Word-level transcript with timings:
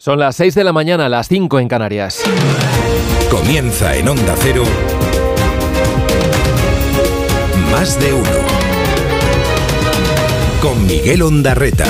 Son 0.00 0.20
las 0.20 0.36
6 0.36 0.54
de 0.54 0.62
la 0.62 0.72
mañana, 0.72 1.08
las 1.08 1.26
5 1.26 1.58
en 1.58 1.66
Canarias. 1.66 2.22
Comienza 3.32 3.96
en 3.96 4.06
Onda 4.06 4.36
Cero. 4.38 4.62
Más 7.72 7.98
de 7.98 8.12
uno. 8.12 8.30
Con 10.62 10.86
Miguel 10.86 11.22
Ondarreta. 11.22 11.86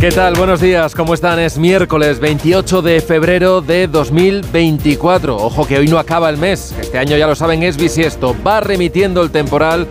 ¿Qué 0.00 0.10
tal? 0.10 0.32
Buenos 0.36 0.62
días, 0.62 0.94
¿cómo 0.94 1.12
están? 1.12 1.38
Es 1.38 1.58
miércoles 1.58 2.18
28 2.18 2.80
de 2.80 3.02
febrero 3.02 3.60
de 3.60 3.86
2024. 3.86 5.36
Ojo 5.36 5.66
que 5.66 5.76
hoy 5.76 5.88
no 5.88 5.98
acaba 5.98 6.30
el 6.30 6.38
mes, 6.38 6.74
este 6.80 6.96
año 6.96 7.18
ya 7.18 7.26
lo 7.26 7.34
saben 7.34 7.62
es 7.62 7.76
bisiesto. 7.76 8.34
Va 8.42 8.60
remitiendo 8.60 9.20
el 9.20 9.30
temporal 9.30 9.86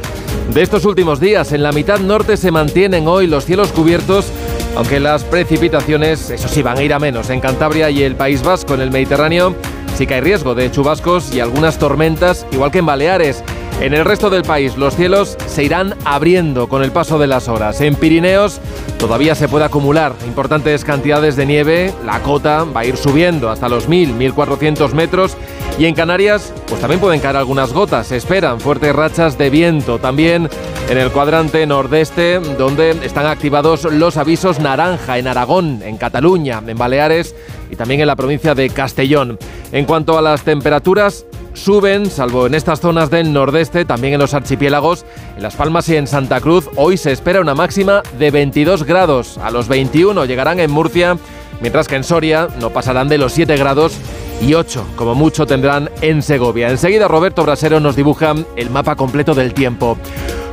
de 0.51 0.63
estos 0.63 0.85
últimos 0.85 1.19
días. 1.19 1.51
En 1.51 1.61
la 1.61 1.71
mitad 1.71 1.99
norte 1.99 2.35
se 2.35 2.49
mantienen 2.49 3.07
hoy 3.07 3.27
los 3.27 3.45
cielos 3.45 3.71
cubiertos 3.71 4.25
aunque 4.75 4.99
las 4.99 5.23
precipitaciones, 5.23 6.29
eso 6.29 6.47
sí, 6.47 6.61
van 6.61 6.77
a 6.77 6.83
ir 6.83 6.93
a 6.93 6.99
menos. 6.99 7.29
En 7.29 7.39
Cantabria 7.39 7.89
y 7.89 8.03
el 8.03 8.15
País 8.15 8.43
Vasco, 8.43 8.73
en 8.73 8.81
el 8.81 8.91
Mediterráneo, 8.91 9.55
sí 9.95 10.07
que 10.07 10.15
hay 10.15 10.21
riesgo 10.21 10.55
de 10.55 10.71
chubascos 10.71 11.33
y 11.33 11.39
algunas 11.39 11.77
tormentas, 11.77 12.45
igual 12.51 12.71
que 12.71 12.79
en 12.79 12.85
Baleares. 12.85 13.43
En 13.81 13.95
el 13.95 14.05
resto 14.05 14.29
del 14.29 14.43
país 14.43 14.77
los 14.77 14.95
cielos 14.95 15.35
se 15.47 15.63
irán 15.63 15.95
abriendo 16.05 16.69
con 16.69 16.83
el 16.83 16.91
paso 16.91 17.17
de 17.17 17.25
las 17.25 17.47
horas. 17.47 17.81
En 17.81 17.95
Pirineos 17.95 18.61
todavía 18.99 19.33
se 19.33 19.47
puede 19.47 19.65
acumular 19.65 20.13
importantes 20.27 20.85
cantidades 20.85 21.35
de 21.35 21.47
nieve, 21.47 21.91
la 22.05 22.21
cota 22.21 22.63
va 22.63 22.81
a 22.81 22.85
ir 22.85 22.95
subiendo 22.95 23.49
hasta 23.49 23.69
los 23.69 23.89
1000, 23.89 24.13
1400 24.13 24.93
metros 24.93 25.35
y 25.79 25.85
en 25.85 25.95
Canarias 25.95 26.53
pues 26.67 26.79
también 26.79 26.99
pueden 26.99 27.21
caer 27.21 27.37
algunas 27.37 27.73
gotas, 27.73 28.05
se 28.05 28.17
esperan 28.17 28.59
fuertes 28.59 28.95
rachas 28.95 29.39
de 29.39 29.49
viento. 29.49 29.97
También 29.97 30.47
en 30.87 30.97
el 30.99 31.09
cuadrante 31.09 31.65
nordeste 31.65 32.39
donde 32.39 32.91
están 33.03 33.25
activados 33.25 33.85
los 33.85 34.15
avisos 34.15 34.59
naranja 34.59 35.17
en 35.17 35.27
Aragón, 35.27 35.81
en 35.83 35.97
Cataluña, 35.97 36.61
en 36.67 36.77
Baleares 36.77 37.33
y 37.71 37.75
también 37.75 38.01
en 38.01 38.07
la 38.07 38.15
provincia 38.15 38.53
de 38.53 38.69
Castellón. 38.69 39.39
En 39.71 39.85
cuanto 39.85 40.19
a 40.19 40.21
las 40.21 40.43
temperaturas, 40.43 41.25
suben, 41.53 42.09
salvo 42.09 42.47
en 42.47 42.55
estas 42.55 42.79
zonas 42.79 43.09
del 43.09 43.33
nordeste, 43.33 43.85
también 43.85 44.13
en 44.13 44.19
los 44.19 44.33
archipiélagos, 44.33 45.05
en 45.35 45.43
Las 45.43 45.55
Palmas 45.55 45.87
y 45.89 45.95
en 45.95 46.07
Santa 46.07 46.39
Cruz. 46.39 46.69
Hoy 46.75 46.97
se 46.97 47.11
espera 47.11 47.41
una 47.41 47.55
máxima 47.55 48.03
de 48.17 48.31
22 48.31 48.83
grados. 48.83 49.37
A 49.37 49.51
los 49.51 49.67
21 49.67 50.25
llegarán 50.25 50.59
en 50.59 50.71
Murcia, 50.71 51.17
mientras 51.59 51.87
que 51.87 51.95
en 51.95 52.03
Soria 52.03 52.47
no 52.59 52.69
pasarán 52.69 53.09
de 53.09 53.17
los 53.17 53.33
7 53.33 53.57
grados 53.57 53.93
y 54.41 54.53
8, 54.55 54.85
como 54.95 55.13
mucho, 55.13 55.45
tendrán 55.45 55.89
en 56.01 56.21
Segovia. 56.21 56.69
Enseguida 56.69 57.07
Roberto 57.07 57.43
Brasero 57.43 57.79
nos 57.79 57.95
dibuja 57.95 58.33
el 58.55 58.69
mapa 58.69 58.95
completo 58.95 59.35
del 59.35 59.53
tiempo. 59.53 59.97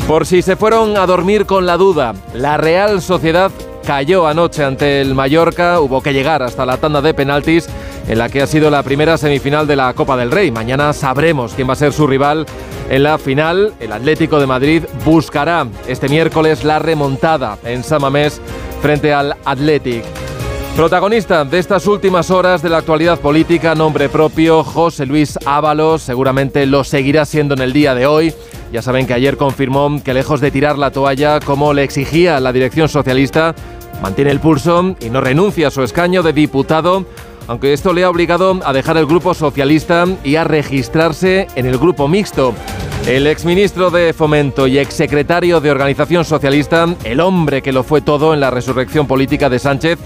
Por 0.06 0.26
si 0.26 0.42
se 0.42 0.56
fueron 0.56 0.96
a 0.96 1.06
dormir 1.06 1.46
con 1.46 1.66
la 1.66 1.76
duda, 1.76 2.14
la 2.34 2.56
Real 2.56 3.00
Sociedad 3.02 3.50
cayó 3.86 4.26
anoche 4.26 4.64
ante 4.64 5.00
el 5.00 5.14
Mallorca, 5.14 5.80
hubo 5.80 6.02
que 6.02 6.12
llegar 6.12 6.42
hasta 6.42 6.66
la 6.66 6.76
tanda 6.76 7.00
de 7.00 7.14
penaltis 7.14 7.68
en 8.08 8.18
la 8.18 8.28
que 8.28 8.42
ha 8.42 8.46
sido 8.46 8.70
la 8.70 8.82
primera 8.82 9.18
semifinal 9.18 9.66
de 9.66 9.76
la 9.76 9.92
Copa 9.92 10.16
del 10.16 10.30
Rey. 10.30 10.50
Mañana 10.50 10.92
sabremos 10.92 11.52
quién 11.54 11.68
va 11.68 11.74
a 11.74 11.76
ser 11.76 11.92
su 11.92 12.06
rival 12.06 12.46
en 12.88 13.02
la 13.02 13.18
final. 13.18 13.74
El 13.80 13.92
Atlético 13.92 14.40
de 14.40 14.46
Madrid 14.46 14.84
buscará 15.04 15.66
este 15.86 16.08
miércoles 16.08 16.64
la 16.64 16.78
remontada 16.78 17.58
en 17.64 17.84
Samamés 17.84 18.40
frente 18.80 19.12
al 19.12 19.36
Athletic. 19.44 20.04
Protagonista 20.74 21.44
de 21.44 21.58
estas 21.58 21.86
últimas 21.86 22.30
horas 22.30 22.62
de 22.62 22.68
la 22.68 22.78
actualidad 22.78 23.18
política, 23.18 23.74
nombre 23.74 24.08
propio, 24.08 24.62
José 24.62 25.06
Luis 25.06 25.36
Ábalos, 25.44 26.02
seguramente 26.02 26.66
lo 26.66 26.84
seguirá 26.84 27.24
siendo 27.24 27.54
en 27.54 27.62
el 27.62 27.72
día 27.72 27.94
de 27.94 28.06
hoy. 28.06 28.32
Ya 28.72 28.80
saben 28.80 29.06
que 29.06 29.14
ayer 29.14 29.36
confirmó 29.36 30.00
que 30.04 30.14
lejos 30.14 30.40
de 30.40 30.50
tirar 30.50 30.78
la 30.78 30.92
toalla 30.92 31.40
como 31.40 31.74
le 31.74 31.82
exigía 31.82 32.38
la 32.38 32.52
dirección 32.52 32.88
socialista, 32.88 33.56
mantiene 34.02 34.30
el 34.30 34.38
pulso 34.38 34.94
y 35.00 35.10
no 35.10 35.20
renuncia 35.20 35.66
a 35.66 35.72
su 35.72 35.82
escaño 35.82 36.22
de 36.22 36.32
diputado 36.32 37.04
aunque 37.48 37.72
esto 37.72 37.92
le 37.92 38.04
ha 38.04 38.10
obligado 38.10 38.60
a 38.64 38.72
dejar 38.72 38.96
el 38.98 39.06
grupo 39.06 39.34
socialista 39.34 40.06
y 40.22 40.36
a 40.36 40.44
registrarse 40.44 41.48
en 41.56 41.66
el 41.66 41.78
grupo 41.78 42.06
mixto. 42.06 42.54
El 43.06 43.26
exministro 43.26 43.90
de 43.90 44.12
Fomento 44.12 44.66
y 44.66 44.78
exsecretario 44.78 45.60
de 45.60 45.70
Organización 45.70 46.26
Socialista, 46.26 46.86
el 47.04 47.20
hombre 47.20 47.62
que 47.62 47.72
lo 47.72 47.82
fue 47.82 48.02
todo 48.02 48.34
en 48.34 48.40
la 48.40 48.50
resurrección 48.50 49.06
política 49.06 49.48
de 49.48 49.58
Sánchez, 49.58 49.98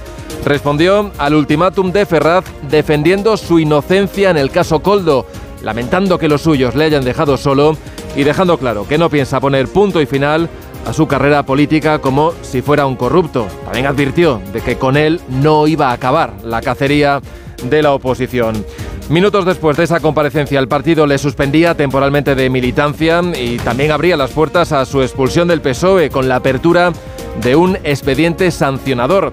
respondió 0.44 1.10
al 1.18 1.34
ultimátum 1.34 1.90
de 1.90 2.06
Ferraz 2.06 2.44
defendiendo 2.70 3.36
su 3.36 3.58
inocencia 3.58 4.30
en 4.30 4.36
el 4.36 4.52
caso 4.52 4.80
Coldo, 4.80 5.26
lamentando 5.62 6.18
que 6.18 6.28
los 6.28 6.42
suyos 6.42 6.76
le 6.76 6.84
hayan 6.84 7.04
dejado 7.04 7.36
solo 7.36 7.76
y 8.14 8.22
dejando 8.22 8.56
claro 8.56 8.86
que 8.86 8.98
no 8.98 9.10
piensa 9.10 9.40
poner 9.40 9.66
punto 9.66 10.00
y 10.00 10.06
final 10.06 10.48
a 10.86 10.92
su 10.92 11.06
carrera 11.06 11.44
política 11.44 11.98
como 11.98 12.32
si 12.42 12.62
fuera 12.62 12.86
un 12.86 12.96
corrupto. 12.96 13.46
También 13.64 13.86
advirtió 13.86 14.40
de 14.52 14.60
que 14.60 14.76
con 14.76 14.96
él 14.96 15.20
no 15.28 15.66
iba 15.66 15.90
a 15.90 15.92
acabar 15.92 16.34
la 16.44 16.60
cacería 16.60 17.20
de 17.62 17.82
la 17.82 17.92
oposición. 17.92 18.64
Minutos 19.08 19.44
después 19.44 19.76
de 19.76 19.84
esa 19.84 20.00
comparecencia, 20.00 20.58
el 20.58 20.68
partido 20.68 21.06
le 21.06 21.18
suspendía 21.18 21.76
temporalmente 21.76 22.34
de 22.34 22.48
militancia 22.48 23.20
y 23.38 23.58
también 23.58 23.90
abría 23.90 24.16
las 24.16 24.30
puertas 24.30 24.72
a 24.72 24.84
su 24.84 25.02
expulsión 25.02 25.48
del 25.48 25.60
PSOE 25.60 26.08
con 26.10 26.28
la 26.28 26.36
apertura 26.36 26.92
de 27.42 27.56
un 27.56 27.76
expediente 27.84 28.50
sancionador. 28.50 29.32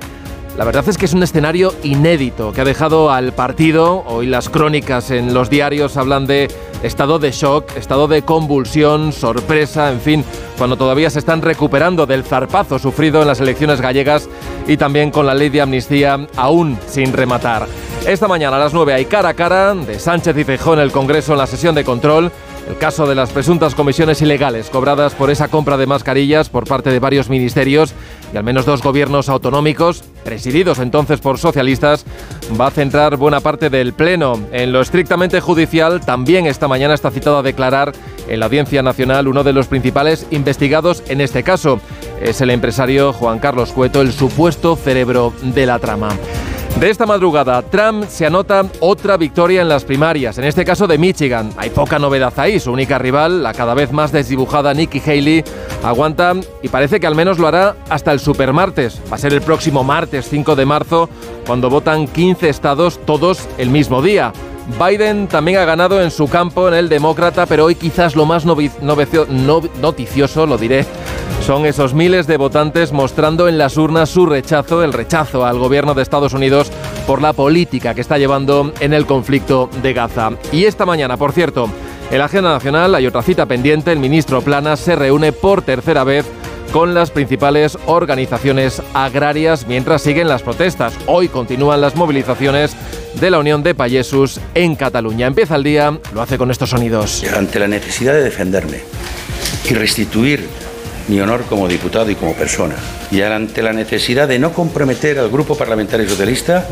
La 0.60 0.66
verdad 0.66 0.90
es 0.90 0.98
que 0.98 1.06
es 1.06 1.14
un 1.14 1.24
escenario 1.24 1.74
inédito 1.84 2.52
que 2.52 2.60
ha 2.60 2.66
dejado 2.66 3.12
al 3.12 3.32
partido, 3.32 4.04
hoy 4.06 4.26
las 4.26 4.50
crónicas 4.50 5.10
en 5.10 5.34
los 5.34 5.50
diarios 5.50 5.96
hablan 5.96 6.28
de 6.28 6.50
estado 6.84 7.18
de 7.18 7.32
shock, 7.32 7.78
estado 7.78 8.10
de 8.10 8.24
convulsión, 8.24 9.14
sorpresa, 9.14 9.90
en 9.90 10.02
fin, 10.02 10.26
cuando 10.58 10.76
todavía 10.76 11.10
se 11.10 11.20
están 11.20 11.42
recuperando 11.42 12.06
del 12.06 12.26
zarpazo 12.26 12.78
sufrido 12.78 13.22
en 13.22 13.30
las 13.30 13.40
elecciones 13.40 13.80
gallegas 13.80 14.28
y 14.68 14.76
también 14.76 15.12
con 15.12 15.26
la 15.26 15.34
ley 15.34 15.48
de 15.48 15.62
amnistía 15.62 16.28
aún 16.36 16.78
sin 16.90 17.14
rematar. 17.14 17.66
Esta 18.06 18.28
mañana 18.28 18.58
a 18.58 18.60
las 18.60 18.74
9 18.74 18.94
hay 18.94 19.06
cara 19.06 19.30
a 19.30 19.34
cara 19.36 19.74
de 19.74 19.98
Sánchez 19.98 20.38
y 20.38 20.44
Feijóo 20.44 20.74
en 20.74 20.80
el 20.80 20.92
Congreso 20.92 21.32
en 21.32 21.38
la 21.38 21.48
sesión 21.48 21.74
de 21.74 21.86
control 21.86 22.34
el 22.70 22.78
caso 22.78 23.08
de 23.08 23.16
las 23.16 23.32
presuntas 23.32 23.74
comisiones 23.74 24.22
ilegales 24.22 24.70
cobradas 24.70 25.16
por 25.16 25.32
esa 25.32 25.48
compra 25.48 25.76
de 25.76 25.88
mascarillas 25.88 26.50
por 26.50 26.68
parte 26.68 26.92
de 26.92 27.00
varios 27.00 27.28
ministerios 27.28 27.94
y 28.32 28.38
al 28.38 28.44
menos 28.44 28.66
dos 28.66 28.84
gobiernos 28.84 29.28
autonómicos, 29.28 30.04
presididos 30.24 30.78
entonces 30.78 31.20
por 31.20 31.40
socialistas, 31.40 32.06
va 32.60 32.68
a 32.68 32.72
centrar 32.72 33.18
buena 33.18 33.40
parte 33.40 33.72
del 33.72 33.94
Pleno. 33.94 34.40
En 34.52 34.72
lo 34.72 34.82
estrictamente 34.82 35.42
judicial, 35.42 36.02
también 36.02 36.46
esta 36.46 36.68
mañana 36.68 36.94
está 36.94 37.10
citado 37.10 37.40
a 37.40 37.44
declarar 37.44 37.92
en 38.28 38.40
la 38.40 38.46
Audiencia 38.46 38.84
Nacional 38.84 39.28
uno 39.28 39.44
de 39.44 39.54
los 39.54 39.68
principales 39.68 40.28
investigados 40.30 41.04
en 41.08 41.22
este 41.22 41.42
caso. 41.42 41.82
Es 42.22 42.40
el 42.42 42.52
empresario 42.52 43.14
Juan 43.14 43.40
Carlos 43.40 43.72
Cueto, 43.72 44.02
el 44.02 44.14
supuesto 44.14 44.76
cerebro 44.76 45.34
de 45.42 45.66
la 45.66 45.80
trama. 45.80 46.10
De 46.78 46.90
esta 46.90 47.06
madrugada, 47.06 47.62
Trump 47.62 48.06
se 48.08 48.26
anota 48.26 48.66
otra 48.80 49.18
victoria 49.18 49.62
en 49.62 49.68
las 49.68 49.84
primarias, 49.84 50.38
en 50.38 50.46
este 50.46 50.64
caso 50.64 50.88
de 50.88 50.98
Michigan. 50.98 51.52
Hay 51.58 51.72
poca 51.72 52.00
novedad 52.00 52.32
ahí, 52.38 52.58
su 52.58 52.72
única 52.72 52.98
rival, 52.98 53.44
la 53.44 53.54
cada 53.54 53.74
vez 53.74 53.92
más 53.92 54.14
desdibujada 54.14 54.74
Nikki 54.74 55.02
Haley, 55.06 55.44
aguanta 55.84 56.36
y 56.64 56.70
parece 56.70 57.02
que 57.02 57.08
al 57.08 57.16
menos 57.16 57.38
lo 57.38 57.48
hará 57.48 57.76
hasta 57.90 58.14
el 58.14 58.22
supermartes. 58.22 59.02
Va 59.12 59.16
a 59.16 59.20
ser 59.20 59.34
el 59.34 59.42
próximo 59.42 59.84
martes 59.84 60.30
5 60.30 60.56
de 60.56 60.66
marzo, 60.66 61.10
cuando 61.46 61.70
votan 61.70 62.08
15 62.08 62.48
estados 62.48 62.98
todos 63.06 63.46
el 63.58 63.72
mismo 63.72 64.02
día. 64.02 64.32
Biden 64.80 65.28
también 65.28 65.58
ha 65.58 65.66
ganado 65.66 66.02
en 66.02 66.12
su 66.12 66.30
campo 66.30 66.70
en 66.70 66.76
el 66.76 66.88
demócrata, 66.88 67.46
pero 67.46 67.66
hoy 67.66 67.76
quizás 67.76 68.16
lo 68.16 68.26
más 68.26 68.46
noticioso, 68.46 70.46
lo 70.46 70.58
diré, 70.58 70.86
son 71.46 71.66
esos 71.66 71.96
miles 71.96 72.28
de 72.28 72.38
votantes 72.38 72.92
mostrando 72.92 73.48
en 73.48 73.58
las 73.58 73.78
urnas 73.78 74.10
su 74.10 74.28
rechazo, 74.28 74.84
el 74.84 74.94
rechazo 74.94 75.46
al 75.46 75.58
gobierno 75.58 75.96
de 75.96 76.04
Estados 76.04 76.34
Unidos 76.34 76.69
por 77.08 77.22
la 77.22 77.34
política 77.34 77.94
que 77.94 78.02
está 78.02 78.18
llevando 78.18 78.74
en 78.80 78.94
el 78.94 79.06
conflicto 79.06 79.70
de 79.82 79.94
Gaza. 79.94 80.32
Y 80.52 80.66
esta 80.66 80.86
mañana, 80.86 81.18
por 81.18 81.32
cierto, 81.32 81.70
en 82.12 82.18
la 82.18 82.26
agenda 82.26 82.52
nacional 82.52 82.96
hay 82.96 83.08
otra 83.08 83.22
cita 83.22 83.46
pendiente, 83.46 83.92
el 83.92 84.00
ministro 84.00 84.42
Plana 84.42 84.76
se 84.76 84.96
reúne 84.96 85.32
por 85.32 85.62
tercera 85.62 86.04
vez 86.04 86.26
con 86.72 86.94
las 86.94 87.12
principales 87.12 87.78
organizaciones 87.88 88.82
agrarias 88.94 89.66
mientras 89.68 90.02
siguen 90.02 90.28
las 90.28 90.44
protestas. 90.44 90.94
Hoy 91.08 91.28
continúan 91.28 91.82
las 91.82 91.96
movilizaciones 91.96 92.76
de 93.20 93.32
la 93.32 93.40
Unión 93.40 93.64
de 93.64 93.76
Payesus 93.76 94.40
en 94.54 94.76
Cataluña. 94.76 95.28
Empieza 95.28 95.56
el 95.56 95.64
día, 95.64 95.98
lo 96.14 96.22
hace 96.22 96.38
con 96.38 96.52
estos 96.52 96.70
sonidos. 96.70 97.24
Ante 97.36 97.60
la 97.60 97.68
necesidad 97.68 98.14
de 98.14 98.24
defenderme 98.24 98.82
y 99.70 99.74
restituir 99.74 100.48
mi 101.10 101.20
honor 101.20 101.44
como 101.50 101.68
diputado 101.68 102.10
y 102.10 102.16
como 102.16 102.34
persona, 102.34 102.76
y 103.12 103.22
ante 103.22 103.62
la 103.62 103.74
necesidad 103.74 104.28
de 104.28 104.40
no 104.40 104.54
comprometer 104.54 105.20
al 105.20 105.30
Grupo 105.30 105.56
Parlamentario 105.56 106.08
Socialista, 106.08 106.68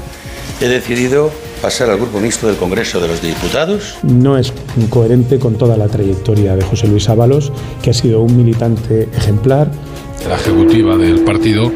he 0.61 0.67
decidido 0.67 1.31
pasar 1.61 1.89
al 1.89 1.97
Grupo 1.97 2.19
Mixto 2.19 2.47
del 2.47 2.55
Congreso 2.55 2.99
de 2.99 3.07
los 3.07 3.21
Diputados. 3.21 3.97
No 4.03 4.37
es 4.37 4.53
coherente 4.89 5.39
con 5.39 5.57
toda 5.57 5.75
la 5.77 5.87
trayectoria 5.87 6.55
de 6.55 6.63
José 6.63 6.87
Luis 6.87 7.09
Ábalos, 7.09 7.51
que 7.81 7.89
ha 7.89 7.93
sido 7.93 8.21
un 8.21 8.37
militante 8.37 9.09
ejemplar. 9.15 9.69
La 10.27 10.35
ejecutiva 10.35 10.97
del 10.97 11.21
partido 11.21 11.71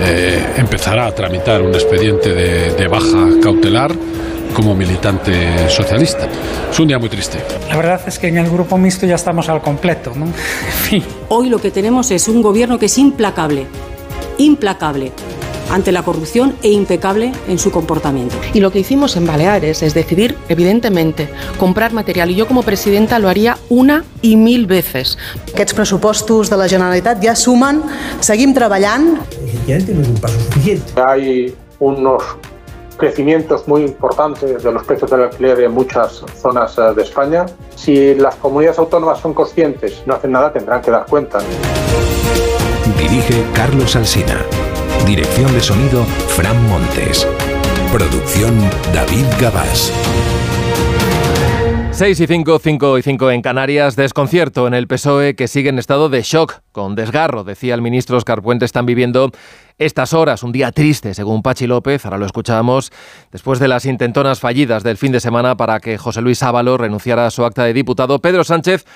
eh, 0.00 0.44
empezará 0.56 1.06
a 1.06 1.14
tramitar 1.14 1.62
un 1.62 1.74
expediente 1.74 2.34
de, 2.34 2.74
de 2.74 2.88
baja 2.88 3.28
cautelar 3.42 3.92
como 4.56 4.74
militante 4.74 5.68
socialista. 5.68 6.26
Es 6.70 6.80
un 6.80 6.88
día 6.88 6.98
muy 6.98 7.10
triste. 7.10 7.38
La 7.68 7.76
verdad 7.76 8.00
es 8.06 8.18
que 8.18 8.28
en 8.28 8.38
el 8.38 8.48
grupo 8.48 8.78
mixto 8.78 9.04
ya 9.04 9.16
estamos 9.16 9.50
al 9.50 9.60
completo. 9.60 10.12
¿no? 10.16 10.24
En 10.66 10.72
fin. 10.72 11.04
Hoy 11.28 11.50
lo 11.50 11.60
que 11.60 11.70
tenemos 11.70 12.10
es 12.10 12.26
un 12.26 12.40
gobierno 12.40 12.78
que 12.78 12.86
es 12.86 12.96
implacable, 12.96 13.66
implacable 14.38 15.12
ante 15.70 15.92
la 15.92 16.02
corrupción 16.02 16.54
e 16.62 16.70
impecable 16.70 17.32
en 17.48 17.58
su 17.58 17.70
comportamiento. 17.70 18.36
Y 18.54 18.60
lo 18.60 18.70
que 18.70 18.78
hicimos 18.78 19.16
en 19.16 19.26
Baleares 19.26 19.82
es 19.82 19.92
decidir, 19.92 20.36
evidentemente, 20.48 21.28
comprar 21.58 21.92
material. 21.92 22.30
Y 22.30 22.36
yo 22.36 22.46
como 22.46 22.62
presidenta 22.62 23.18
lo 23.18 23.28
haría 23.28 23.58
una 23.68 24.04
y 24.22 24.36
mil 24.36 24.66
veces. 24.66 25.18
Aquests 25.52 25.74
pressupostos 25.74 26.48
de 26.48 26.56
la 26.56 26.68
Generalitat 26.68 27.22
ja 27.22 27.36
sumen, 27.36 27.82
seguim 28.20 28.54
treballant. 28.54 29.18
Efectivamente 29.44 29.92
no 29.92 30.02
es 30.02 30.08
un 30.08 30.18
paso 30.18 30.40
suficiente. 30.40 30.92
Hay 31.04 31.54
unos 31.80 32.22
crecimientos 32.96 33.68
muy 33.68 33.82
importantes 33.82 34.62
de 34.62 34.72
los 34.72 34.84
precios 34.84 35.10
del 35.10 35.24
alquiler 35.24 35.60
en 35.60 35.72
muchas 35.72 36.24
zonas 36.40 36.76
de 36.76 37.02
España. 37.02 37.46
Si 37.74 38.14
las 38.14 38.36
comunidades 38.36 38.78
autónomas 38.78 39.20
son 39.20 39.34
conscientes, 39.34 40.02
no 40.06 40.14
hacen 40.14 40.32
nada, 40.32 40.52
tendrán 40.52 40.82
que 40.82 40.90
dar 40.90 41.06
cuenta. 41.06 41.38
Dirige 42.98 43.44
Carlos 43.54 43.94
Alsina. 43.96 44.42
Dirección 45.06 45.52
de 45.52 45.60
sonido 45.60 46.04
Fran 46.04 46.60
Montes. 46.68 47.26
Producción 47.92 48.58
David 48.92 49.26
Gabás. 49.40 49.92
6 51.96 52.20
y 52.20 52.26
5, 52.26 52.58
5 52.58 52.98
y 52.98 53.02
5 53.02 53.30
en 53.30 53.40
Canarias. 53.40 53.96
Desconcierto 53.96 54.66
en 54.66 54.74
el 54.74 54.86
PSOE 54.86 55.34
que 55.34 55.48
sigue 55.48 55.70
en 55.70 55.78
estado 55.78 56.10
de 56.10 56.20
shock, 56.20 56.60
con 56.72 56.94
desgarro, 56.94 57.42
decía 57.42 57.74
el 57.74 57.80
ministro 57.80 58.18
Oscar 58.18 58.42
Puente. 58.42 58.66
Están 58.66 58.84
viviendo 58.84 59.30
estas 59.78 60.14
horas, 60.14 60.42
un 60.42 60.52
día 60.52 60.72
triste, 60.72 61.12
según 61.12 61.42
Pachi 61.42 61.66
López, 61.66 62.04
ahora 62.04 62.18
lo 62.18 62.26
escuchábamos, 62.26 62.90
después 63.30 63.58
de 63.58 63.68
las 63.68 63.84
intentonas 63.84 64.40
fallidas 64.40 64.82
del 64.82 64.96
fin 64.96 65.12
de 65.12 65.20
semana 65.20 65.56
para 65.56 65.80
que 65.80 65.98
José 65.98 66.22
Luis 66.22 66.42
Ábalos 66.42 66.80
renunciara 66.80 67.26
a 67.26 67.30
su 67.30 67.44
acta 67.44 67.64
de 67.64 67.74
diputado. 67.74 68.20
Pedro 68.20 68.42
Sánchez 68.42 68.86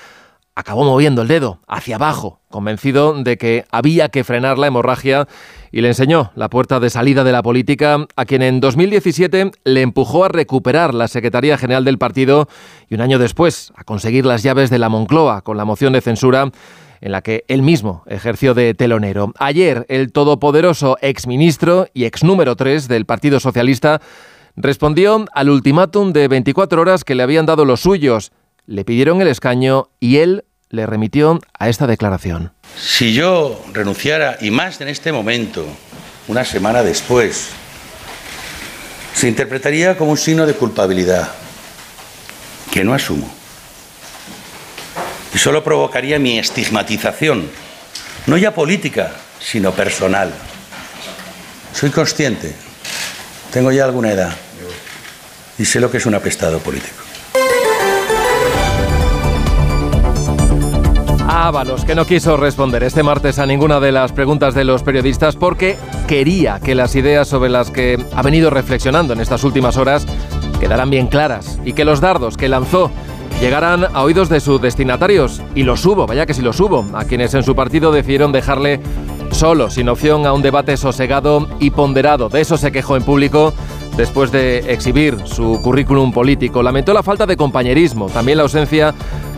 acabó 0.55 0.83
moviendo 0.83 1.21
el 1.21 1.27
dedo 1.27 1.59
hacia 1.67 1.95
abajo, 1.95 2.41
convencido 2.49 3.13
de 3.13 3.37
que 3.37 3.65
había 3.71 4.09
que 4.09 4.23
frenar 4.23 4.57
la 4.57 4.67
hemorragia 4.67 5.27
y 5.71 5.81
le 5.81 5.89
enseñó 5.89 6.31
la 6.35 6.49
puerta 6.49 6.79
de 6.79 6.89
salida 6.89 7.23
de 7.23 7.31
la 7.31 7.43
política 7.43 8.05
a 8.15 8.25
quien 8.25 8.41
en 8.41 8.59
2017 8.59 9.51
le 9.63 9.81
empujó 9.81 10.25
a 10.25 10.29
recuperar 10.29 10.93
la 10.93 11.07
Secretaría 11.07 11.57
General 11.57 11.85
del 11.85 11.99
partido 11.99 12.47
y 12.89 12.95
un 12.95 13.01
año 13.01 13.19
después 13.19 13.71
a 13.75 13.83
conseguir 13.83 14.25
las 14.25 14.43
llaves 14.43 14.69
de 14.69 14.79
la 14.79 14.89
Moncloa 14.89 15.41
con 15.43 15.57
la 15.57 15.65
moción 15.65 15.93
de 15.93 16.01
censura 16.01 16.51
en 17.01 17.11
la 17.11 17.21
que 17.21 17.43
él 17.47 17.63
mismo 17.63 18.03
ejerció 18.05 18.53
de 18.53 18.73
telonero. 18.73 19.33
Ayer, 19.39 19.85
el 19.89 20.11
todopoderoso 20.11 20.97
exministro 21.01 21.87
y 21.93 22.05
ex 22.05 22.23
número 22.23 22.55
3 22.55 22.87
del 22.87 23.05
Partido 23.05 23.39
Socialista 23.39 24.01
respondió 24.55 25.25
al 25.33 25.49
ultimátum 25.49 26.13
de 26.13 26.27
24 26.27 26.81
horas 26.81 27.03
que 27.03 27.15
le 27.15 27.23
habían 27.23 27.45
dado 27.45 27.65
los 27.65 27.81
suyos. 27.81 28.31
Le 28.67 28.85
pidieron 28.85 29.21
el 29.21 29.27
escaño 29.27 29.89
y 29.99 30.17
él 30.17 30.45
le 30.69 30.85
remitió 30.85 31.39
a 31.57 31.69
esta 31.69 31.87
declaración. 31.87 32.53
Si 32.77 33.13
yo 33.13 33.61
renunciara, 33.73 34.37
y 34.39 34.51
más 34.51 34.79
en 34.79 34.87
este 34.87 35.11
momento, 35.11 35.65
una 36.27 36.45
semana 36.45 36.83
después, 36.83 37.49
se 39.13 39.27
interpretaría 39.27 39.97
como 39.97 40.11
un 40.11 40.17
signo 40.17 40.45
de 40.45 40.53
culpabilidad 40.53 41.31
que 42.71 42.83
no 42.83 42.93
asumo. 42.93 43.40
Y 45.33 45.37
solo 45.37 45.63
provocaría 45.63 46.19
mi 46.19 46.37
estigmatización, 46.37 47.49
no 48.27 48.37
ya 48.37 48.53
política, 48.53 49.11
sino 49.39 49.71
personal. 49.71 50.31
Soy 51.73 51.89
consciente, 51.89 52.53
tengo 53.51 53.71
ya 53.71 53.85
alguna 53.85 54.11
edad 54.11 54.33
y 55.57 55.65
sé 55.65 55.79
lo 55.79 55.91
que 55.91 55.97
es 55.97 56.05
un 56.05 56.15
apestado 56.15 56.59
político. 56.59 56.95
Ábalos, 61.27 61.85
que 61.85 61.95
no 61.95 62.05
quiso 62.05 62.35
responder 62.35 62.83
este 62.83 63.03
martes 63.03 63.39
a 63.39 63.45
ninguna 63.45 63.79
de 63.79 63.91
las 63.91 64.11
preguntas 64.11 64.53
de 64.53 64.63
los 64.63 64.83
periodistas 64.83 65.35
porque 65.35 65.77
quería 66.07 66.59
que 66.59 66.75
las 66.75 66.95
ideas 66.95 67.27
sobre 67.27 67.49
las 67.49 67.71
que 67.71 68.03
ha 68.13 68.21
venido 68.21 68.49
reflexionando 68.49 69.13
en 69.13 69.21
estas 69.21 69.43
últimas 69.43 69.77
horas 69.77 70.05
quedaran 70.59 70.89
bien 70.89 71.07
claras 71.07 71.57
y 71.63 71.73
que 71.73 71.85
los 71.85 72.01
dardos 72.01 72.37
que 72.37 72.49
lanzó 72.49 72.91
llegaran 73.41 73.87
a 73.91 74.03
oídos 74.03 74.29
de 74.29 74.39
sus 74.39 74.61
destinatarios. 74.61 75.41
Y 75.55 75.63
los 75.63 75.83
hubo, 75.85 76.05
vaya 76.05 76.25
que 76.25 76.33
si 76.33 76.41
los 76.41 76.59
hubo, 76.59 76.85
a 76.93 77.05
quienes 77.05 77.33
en 77.33 77.43
su 77.43 77.55
partido 77.55 77.91
decidieron 77.91 78.31
dejarle 78.31 78.79
solo, 79.31 79.69
sin 79.69 79.89
opción 79.89 80.27
a 80.27 80.33
un 80.33 80.43
debate 80.43 80.77
sosegado 80.77 81.47
y 81.59 81.71
ponderado. 81.71 82.29
De 82.29 82.39
eso 82.39 82.55
se 82.55 82.71
quejó 82.71 82.95
en 82.95 83.03
público 83.03 83.53
después 83.97 84.31
de 84.31 84.59
exhibir 84.71 85.17
su 85.25 85.59
currículum 85.63 86.13
político. 86.13 86.61
Lamentó 86.61 86.93
la 86.93 87.01
falta 87.01 87.25
de 87.25 87.35
compañerismo, 87.35 88.07
también 88.09 88.37
la 88.37 88.43
ausencia 88.43 88.93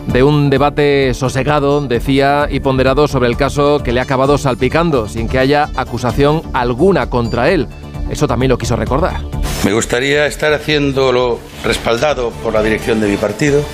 de 0.06 0.22
un 0.22 0.50
debate 0.50 1.14
sosegado, 1.14 1.80
decía, 1.80 2.46
y 2.50 2.60
ponderado 2.60 3.08
sobre 3.08 3.28
el 3.28 3.38
caso 3.38 3.82
que 3.82 3.92
le 3.92 4.00
ha 4.00 4.02
acabado 4.02 4.36
salpicando, 4.36 5.08
sin 5.08 5.28
que 5.28 5.38
haya 5.38 5.70
acusación 5.76 6.42
alguna 6.52 7.08
contra 7.08 7.50
él. 7.50 7.68
Eso 8.10 8.28
también 8.28 8.50
lo 8.50 8.58
quiso 8.58 8.76
recordar. 8.76 9.43
Me 9.64 9.72
gustaría 9.72 10.26
estar 10.26 10.52
haciéndolo 10.52 11.40
respaldado 11.64 12.30
por 12.30 12.52
la 12.52 12.62
dirección 12.62 13.00
de 13.00 13.08
mi 13.08 13.16
partido. 13.16 13.64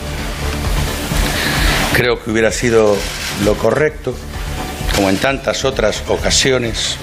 Creo 1.95 2.23
que 2.23 2.31
hubiera 2.31 2.53
sido 2.53 2.97
lo 3.45 3.55
correcto, 3.57 4.15
como 4.95 5.11
en 5.11 5.17
tantas 5.17 5.65
otras 5.65 6.05
ocasiones, 6.07 6.97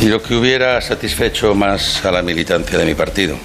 y 0.00 0.04
lo 0.06 0.22
que 0.22 0.36
hubiera 0.36 0.80
satisfecho 0.80 1.56
más 1.56 2.04
a 2.04 2.12
la 2.12 2.22
militancia 2.22 2.78
de 2.78 2.84
mi 2.84 2.94
partido. 2.94 3.36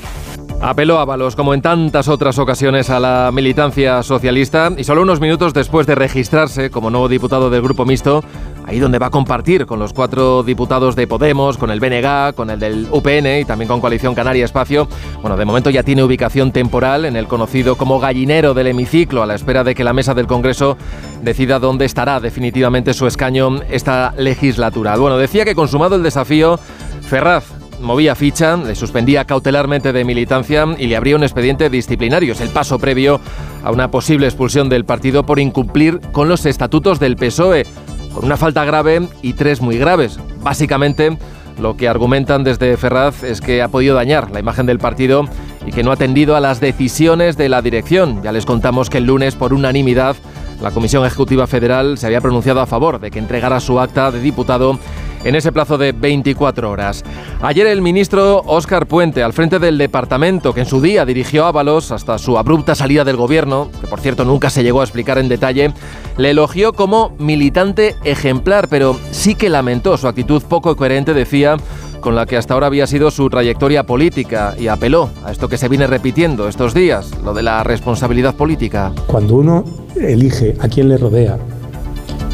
Apeló 0.63 0.99
Ábalos, 0.99 1.35
como 1.35 1.55
en 1.55 1.61
tantas 1.63 2.07
otras 2.07 2.37
ocasiones, 2.37 2.91
a 2.91 2.99
la 2.99 3.31
militancia 3.33 4.03
socialista 4.03 4.71
y 4.77 4.83
solo 4.83 5.01
unos 5.01 5.19
minutos 5.19 5.55
después 5.55 5.87
de 5.87 5.95
registrarse 5.95 6.69
como 6.69 6.91
nuevo 6.91 7.09
diputado 7.09 7.49
del 7.49 7.63
Grupo 7.63 7.83
Mixto, 7.83 8.23
ahí 8.67 8.77
donde 8.77 8.99
va 8.99 9.07
a 9.07 9.09
compartir 9.09 9.65
con 9.65 9.79
los 9.79 9.91
cuatro 9.91 10.43
diputados 10.43 10.95
de 10.95 11.07
Podemos, 11.07 11.57
con 11.57 11.71
el 11.71 11.79
BNG, 11.79 12.35
con 12.35 12.51
el 12.51 12.59
del 12.59 12.87
UPN 12.91 13.41
y 13.41 13.45
también 13.45 13.67
con 13.67 13.81
Coalición 13.81 14.13
Canaria 14.13 14.45
Espacio. 14.45 14.87
Bueno, 15.21 15.35
de 15.35 15.45
momento 15.45 15.71
ya 15.71 15.81
tiene 15.81 16.03
ubicación 16.03 16.51
temporal 16.51 17.05
en 17.05 17.15
el 17.15 17.27
conocido 17.27 17.75
como 17.75 17.99
gallinero 17.99 18.53
del 18.53 18.67
hemiciclo, 18.67 19.23
a 19.23 19.25
la 19.25 19.33
espera 19.33 19.63
de 19.63 19.73
que 19.73 19.83
la 19.83 19.93
mesa 19.93 20.13
del 20.13 20.27
Congreso 20.27 20.77
decida 21.23 21.57
dónde 21.57 21.85
estará 21.85 22.19
definitivamente 22.19 22.93
su 22.93 23.07
escaño 23.07 23.61
esta 23.71 24.13
legislatura. 24.15 24.95
Bueno, 24.95 25.17
decía 25.17 25.43
que 25.43 25.55
consumado 25.55 25.95
el 25.95 26.03
desafío, 26.03 26.59
Ferraz 27.01 27.60
movía 27.81 28.15
ficha, 28.15 28.57
le 28.57 28.75
suspendía 28.75 29.25
cautelarmente 29.25 29.93
de 29.93 30.05
militancia 30.05 30.65
y 30.77 30.87
le 30.87 30.95
abría 30.95 31.15
un 31.15 31.23
expediente 31.23 31.69
disciplinario. 31.69 32.33
Es 32.33 32.41
el 32.41 32.49
paso 32.49 32.79
previo 32.79 33.19
a 33.63 33.71
una 33.71 33.91
posible 33.91 34.27
expulsión 34.27 34.69
del 34.69 34.85
partido 34.85 35.25
por 35.25 35.39
incumplir 35.39 35.99
con 36.11 36.29
los 36.29 36.45
estatutos 36.45 36.99
del 36.99 37.15
PSOE, 37.15 37.65
con 38.13 38.25
una 38.25 38.37
falta 38.37 38.65
grave 38.65 39.07
y 39.21 39.33
tres 39.33 39.61
muy 39.61 39.77
graves. 39.77 40.19
Básicamente, 40.41 41.17
lo 41.59 41.77
que 41.77 41.87
argumentan 41.87 42.43
desde 42.43 42.75
Ferraz 42.77 43.23
es 43.23 43.41
que 43.41 43.61
ha 43.61 43.67
podido 43.67 43.95
dañar 43.95 44.31
la 44.31 44.39
imagen 44.39 44.65
del 44.65 44.79
partido 44.79 45.25
y 45.65 45.71
que 45.71 45.83
no 45.83 45.91
ha 45.91 45.95
atendido 45.95 46.35
a 46.35 46.39
las 46.39 46.59
decisiones 46.59 47.37
de 47.37 47.49
la 47.49 47.61
dirección. 47.61 48.23
Ya 48.23 48.31
les 48.31 48.45
contamos 48.45 48.89
que 48.89 48.97
el 48.97 49.05
lunes, 49.05 49.35
por 49.35 49.53
unanimidad, 49.53 50.15
la 50.61 50.71
Comisión 50.71 51.05
Ejecutiva 51.05 51.47
Federal 51.47 51.97
se 51.97 52.05
había 52.05 52.21
pronunciado 52.21 52.61
a 52.61 52.65
favor 52.65 52.99
de 52.99 53.11
que 53.11 53.19
entregara 53.19 53.59
su 53.59 53.79
acta 53.79 54.11
de 54.11 54.21
diputado 54.21 54.79
en 55.23 55.35
ese 55.35 55.51
plazo 55.51 55.77
de 55.77 55.91
24 55.91 56.69
horas. 56.69 57.03
Ayer 57.41 57.67
el 57.67 57.81
ministro 57.81 58.41
Óscar 58.45 58.87
Puente, 58.87 59.23
al 59.23 59.33
frente 59.33 59.59
del 59.59 59.77
departamento 59.77 60.53
que 60.53 60.61
en 60.61 60.65
su 60.65 60.81
día 60.81 61.05
dirigió 61.05 61.45
Ábalos 61.45 61.91
hasta 61.91 62.17
su 62.17 62.37
abrupta 62.37 62.75
salida 62.75 63.03
del 63.03 63.15
gobierno, 63.15 63.69
que 63.79 63.87
por 63.87 63.99
cierto 63.99 64.25
nunca 64.25 64.49
se 64.49 64.63
llegó 64.63 64.81
a 64.81 64.83
explicar 64.83 65.17
en 65.17 65.29
detalle, 65.29 65.73
le 66.17 66.31
elogió 66.31 66.73
como 66.73 67.15
militante 67.19 67.95
ejemplar, 68.03 68.67
pero 68.67 68.97
sí 69.11 69.35
que 69.35 69.49
lamentó 69.49 69.97
su 69.97 70.07
actitud 70.07 70.41
poco 70.43 70.75
coherente, 70.75 71.13
decía, 71.13 71.57
con 72.01 72.15
la 72.15 72.25
que 72.25 72.35
hasta 72.35 72.53
ahora 72.53 72.67
había 72.67 72.87
sido 72.87 73.11
su 73.11 73.29
trayectoria 73.29 73.83
política 73.83 74.55
y 74.59 74.67
apeló 74.67 75.09
a 75.23 75.31
esto 75.31 75.47
que 75.47 75.57
se 75.57 75.69
viene 75.69 75.87
repitiendo 75.87 76.47
estos 76.47 76.73
días, 76.73 77.11
lo 77.23 77.33
de 77.33 77.43
la 77.43 77.63
responsabilidad 77.63 78.35
política. 78.35 78.91
Cuando 79.07 79.35
uno 79.35 79.63
elige 79.95 80.55
a 80.59 80.67
quién 80.67 80.89
le 80.89 80.97
rodea 80.97 81.37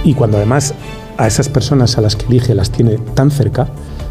y 0.03 0.13
cuando 0.13 0.38
además 0.38 0.74
a 1.17 1.27
esas 1.27 1.50
personas 1.50 1.97
a 1.97 2.01
las 2.01 2.15
que 2.15 2.25
elige 2.27 2.55
las 2.55 2.71
tiene 2.71 2.97
tan 3.15 3.31
cerca, 3.31 3.67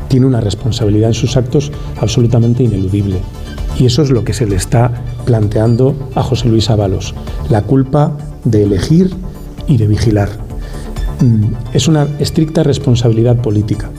tiene 0.08 0.26
una 0.26 0.40
responsabilidad 0.40 1.10
en 1.10 1.14
sus 1.14 1.36
actos 1.36 1.72
absolutamente 2.00 2.62
ineludible. 2.62 3.20
Y 3.78 3.86
eso 3.86 4.02
es 4.02 4.10
lo 4.10 4.24
que 4.24 4.32
se 4.32 4.46
le 4.46 4.56
está 4.56 4.90
planteando 5.24 5.94
a 6.14 6.22
José 6.22 6.48
Luis 6.48 6.70
Ábalos, 6.70 7.14
la 7.50 7.62
culpa 7.62 8.16
de 8.44 8.62
elegir 8.62 9.14
y 9.66 9.76
de 9.76 9.86
vigilar. 9.86 10.30
Mm, 11.20 11.52
es 11.72 11.88
una 11.88 12.06
estricta 12.18 12.62
responsabilidad 12.62 13.36
política. 13.36 13.90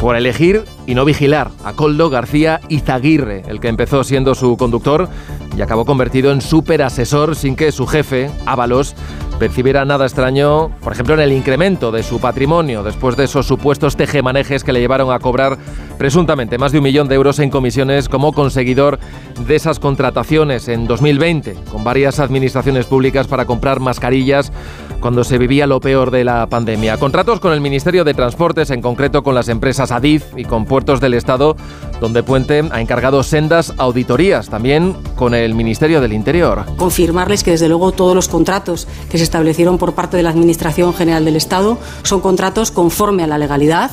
Por 0.00 0.14
elegir 0.14 0.62
y 0.86 0.94
no 0.94 1.04
vigilar 1.04 1.50
a 1.64 1.72
Coldo 1.72 2.08
García 2.08 2.60
Izaguirre, 2.68 3.42
el 3.48 3.58
que 3.58 3.68
empezó 3.68 4.04
siendo 4.04 4.34
su 4.34 4.56
conductor 4.56 5.08
y 5.56 5.60
acabó 5.60 5.84
convertido 5.84 6.30
en 6.30 6.40
súper 6.40 6.82
asesor 6.82 7.34
sin 7.34 7.56
que 7.56 7.72
su 7.72 7.86
jefe, 7.86 8.30
Ábalos, 8.46 8.94
percibiera 9.38 9.84
nada 9.84 10.04
extraño, 10.04 10.70
por 10.82 10.92
ejemplo, 10.92 11.14
en 11.14 11.20
el 11.20 11.32
incremento 11.32 11.92
de 11.92 12.02
su 12.02 12.20
patrimonio 12.20 12.82
después 12.82 13.16
de 13.16 13.24
esos 13.24 13.46
supuestos 13.46 13.96
tejemanejes 13.96 14.64
que 14.64 14.72
le 14.72 14.80
llevaron 14.80 15.12
a 15.12 15.18
cobrar 15.20 15.56
presuntamente 15.96 16.58
más 16.58 16.72
de 16.72 16.78
un 16.78 16.84
millón 16.84 17.08
de 17.08 17.14
euros 17.14 17.38
en 17.38 17.50
comisiones 17.50 18.08
como 18.08 18.32
conseguidor 18.32 18.98
de 19.46 19.54
esas 19.54 19.78
contrataciones 19.78 20.68
en 20.68 20.86
2020 20.86 21.54
con 21.70 21.84
varias 21.84 22.18
administraciones 22.18 22.86
públicas 22.86 23.28
para 23.28 23.44
comprar 23.44 23.80
mascarillas 23.80 24.52
cuando 25.00 25.24
se 25.24 25.38
vivía 25.38 25.66
lo 25.66 25.80
peor 25.80 26.10
de 26.10 26.24
la 26.24 26.46
pandemia. 26.48 26.96
Contratos 26.96 27.40
con 27.40 27.52
el 27.52 27.60
Ministerio 27.60 28.04
de 28.04 28.14
Transportes, 28.14 28.70
en 28.70 28.82
concreto 28.82 29.22
con 29.22 29.34
las 29.34 29.48
empresas 29.48 29.90
Adif 29.90 30.24
y 30.36 30.44
con 30.44 30.64
puertos 30.64 31.00
del 31.00 31.14
Estado, 31.14 31.56
donde 32.00 32.22
Puente 32.22 32.64
ha 32.70 32.80
encargado 32.80 33.22
sendas 33.22 33.74
auditorías, 33.78 34.48
también 34.48 34.96
con 35.16 35.34
el 35.34 35.54
Ministerio 35.54 36.00
del 36.00 36.12
Interior. 36.12 36.64
Confirmarles 36.76 37.44
que 37.44 37.52
desde 37.52 37.68
luego 37.68 37.92
todos 37.92 38.14
los 38.14 38.28
contratos 38.28 38.88
que 39.10 39.18
se 39.18 39.24
establecieron 39.24 39.78
por 39.78 39.94
parte 39.94 40.16
de 40.16 40.22
la 40.22 40.30
Administración 40.30 40.94
General 40.94 41.24
del 41.24 41.36
Estado 41.36 41.78
son 42.02 42.20
contratos 42.20 42.70
conforme 42.70 43.22
a 43.24 43.26
la 43.26 43.38
legalidad 43.38 43.90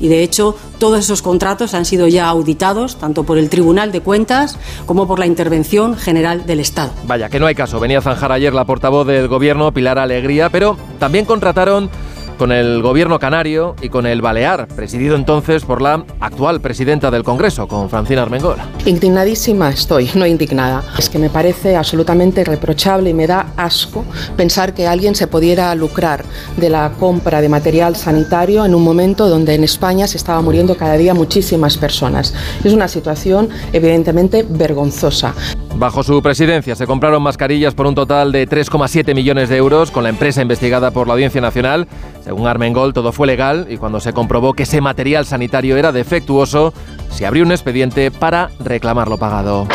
y 0.00 0.08
de 0.08 0.22
hecho 0.22 0.56
todos 0.78 1.00
esos 1.00 1.22
contratos 1.22 1.74
han 1.74 1.84
sido 1.84 2.06
ya 2.08 2.28
auditados 2.28 2.96
tanto 2.96 3.24
por 3.24 3.38
el 3.38 3.48
Tribunal 3.48 3.92
de 3.92 4.00
Cuentas 4.00 4.58
como 4.86 5.06
por 5.06 5.18
la 5.18 5.26
Intervención 5.26 5.96
General 5.96 6.46
del 6.46 6.60
Estado. 6.60 6.90
Vaya, 7.06 7.28
que 7.28 7.40
no 7.40 7.46
hay 7.46 7.54
caso. 7.54 7.80
Venía 7.80 7.98
a 7.98 8.02
zanjar 8.02 8.32
ayer 8.32 8.52
la 8.52 8.64
portavoz 8.64 9.06
del 9.06 9.28
Gobierno, 9.28 9.72
Pilar 9.72 9.98
Alegría, 9.98 10.50
pero 10.50 10.76
también 10.98 11.24
contrataron 11.24 11.90
con 12.38 12.52
el 12.52 12.82
gobierno 12.82 13.18
canario 13.18 13.74
y 13.80 13.88
con 13.88 14.06
el 14.06 14.20
Balear, 14.20 14.68
presidido 14.68 15.16
entonces 15.16 15.64
por 15.64 15.82
la 15.82 16.04
actual 16.20 16.60
presidenta 16.60 17.10
del 17.10 17.22
Congreso, 17.22 17.66
con 17.66 17.88
Francina 17.88 18.22
Armengol. 18.22 18.56
Indignadísima 18.84 19.70
estoy, 19.70 20.10
no 20.14 20.26
indignada. 20.26 20.82
Es 20.98 21.08
que 21.08 21.18
me 21.18 21.30
parece 21.30 21.76
absolutamente 21.76 22.44
reprochable 22.44 23.10
y 23.10 23.14
me 23.14 23.26
da 23.26 23.52
asco 23.56 24.04
pensar 24.36 24.74
que 24.74 24.86
alguien 24.86 25.14
se 25.14 25.26
pudiera 25.26 25.74
lucrar 25.74 26.24
de 26.56 26.70
la 26.70 26.92
compra 26.98 27.40
de 27.40 27.48
material 27.48 27.96
sanitario 27.96 28.64
en 28.64 28.74
un 28.74 28.82
momento 28.82 29.28
donde 29.28 29.54
en 29.54 29.64
España 29.64 30.06
se 30.06 30.16
estaba 30.16 30.40
muriendo 30.42 30.76
cada 30.76 30.96
día 30.96 31.14
muchísimas 31.14 31.76
personas. 31.76 32.34
Es 32.64 32.72
una 32.72 32.88
situación 32.88 33.48
evidentemente 33.72 34.44
vergonzosa. 34.48 35.34
Bajo 35.78 36.02
su 36.02 36.22
presidencia 36.22 36.74
se 36.74 36.86
compraron 36.86 37.22
mascarillas 37.22 37.74
por 37.74 37.86
un 37.86 37.94
total 37.94 38.32
de 38.32 38.48
3,7 38.48 39.14
millones 39.14 39.50
de 39.50 39.58
euros 39.58 39.90
con 39.90 40.04
la 40.04 40.08
empresa 40.08 40.40
investigada 40.40 40.90
por 40.90 41.06
la 41.06 41.12
Audiencia 41.12 41.40
Nacional. 41.42 41.86
Según 42.26 42.48
Armengol, 42.48 42.92
todo 42.92 43.12
fue 43.12 43.28
legal 43.28 43.68
y 43.70 43.76
cuando 43.76 44.00
se 44.00 44.12
comprobó 44.12 44.52
que 44.52 44.64
ese 44.64 44.80
material 44.80 45.26
sanitario 45.26 45.76
era 45.76 45.92
defectuoso, 45.92 46.74
se 47.08 47.24
abrió 47.24 47.44
un 47.44 47.52
expediente 47.52 48.10
para 48.10 48.50
reclamar 48.58 49.06
lo 49.06 49.16
pagado. 49.16 49.68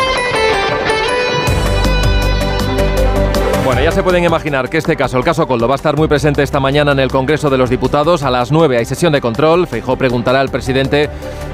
Bueno, 3.72 3.86
ya 3.86 3.90
se 3.90 4.02
pueden 4.02 4.22
imaginar 4.22 4.68
que 4.68 4.76
este 4.76 4.96
caso, 4.96 5.16
el 5.16 5.24
caso 5.24 5.46
Coldo, 5.46 5.66
va 5.66 5.76
a 5.76 5.76
estar 5.76 5.96
muy 5.96 6.06
presente 6.06 6.42
esta 6.42 6.60
mañana 6.60 6.92
en 6.92 6.98
el 6.98 7.10
Congreso 7.10 7.48
de 7.48 7.56
los 7.56 7.70
Diputados. 7.70 8.22
A 8.22 8.30
las 8.30 8.52
9 8.52 8.76
hay 8.76 8.84
sesión 8.84 9.14
de 9.14 9.22
control. 9.22 9.66
Feijó 9.66 9.96
preguntará 9.96 10.40
al 10.42 10.50
presidente 10.50 11.08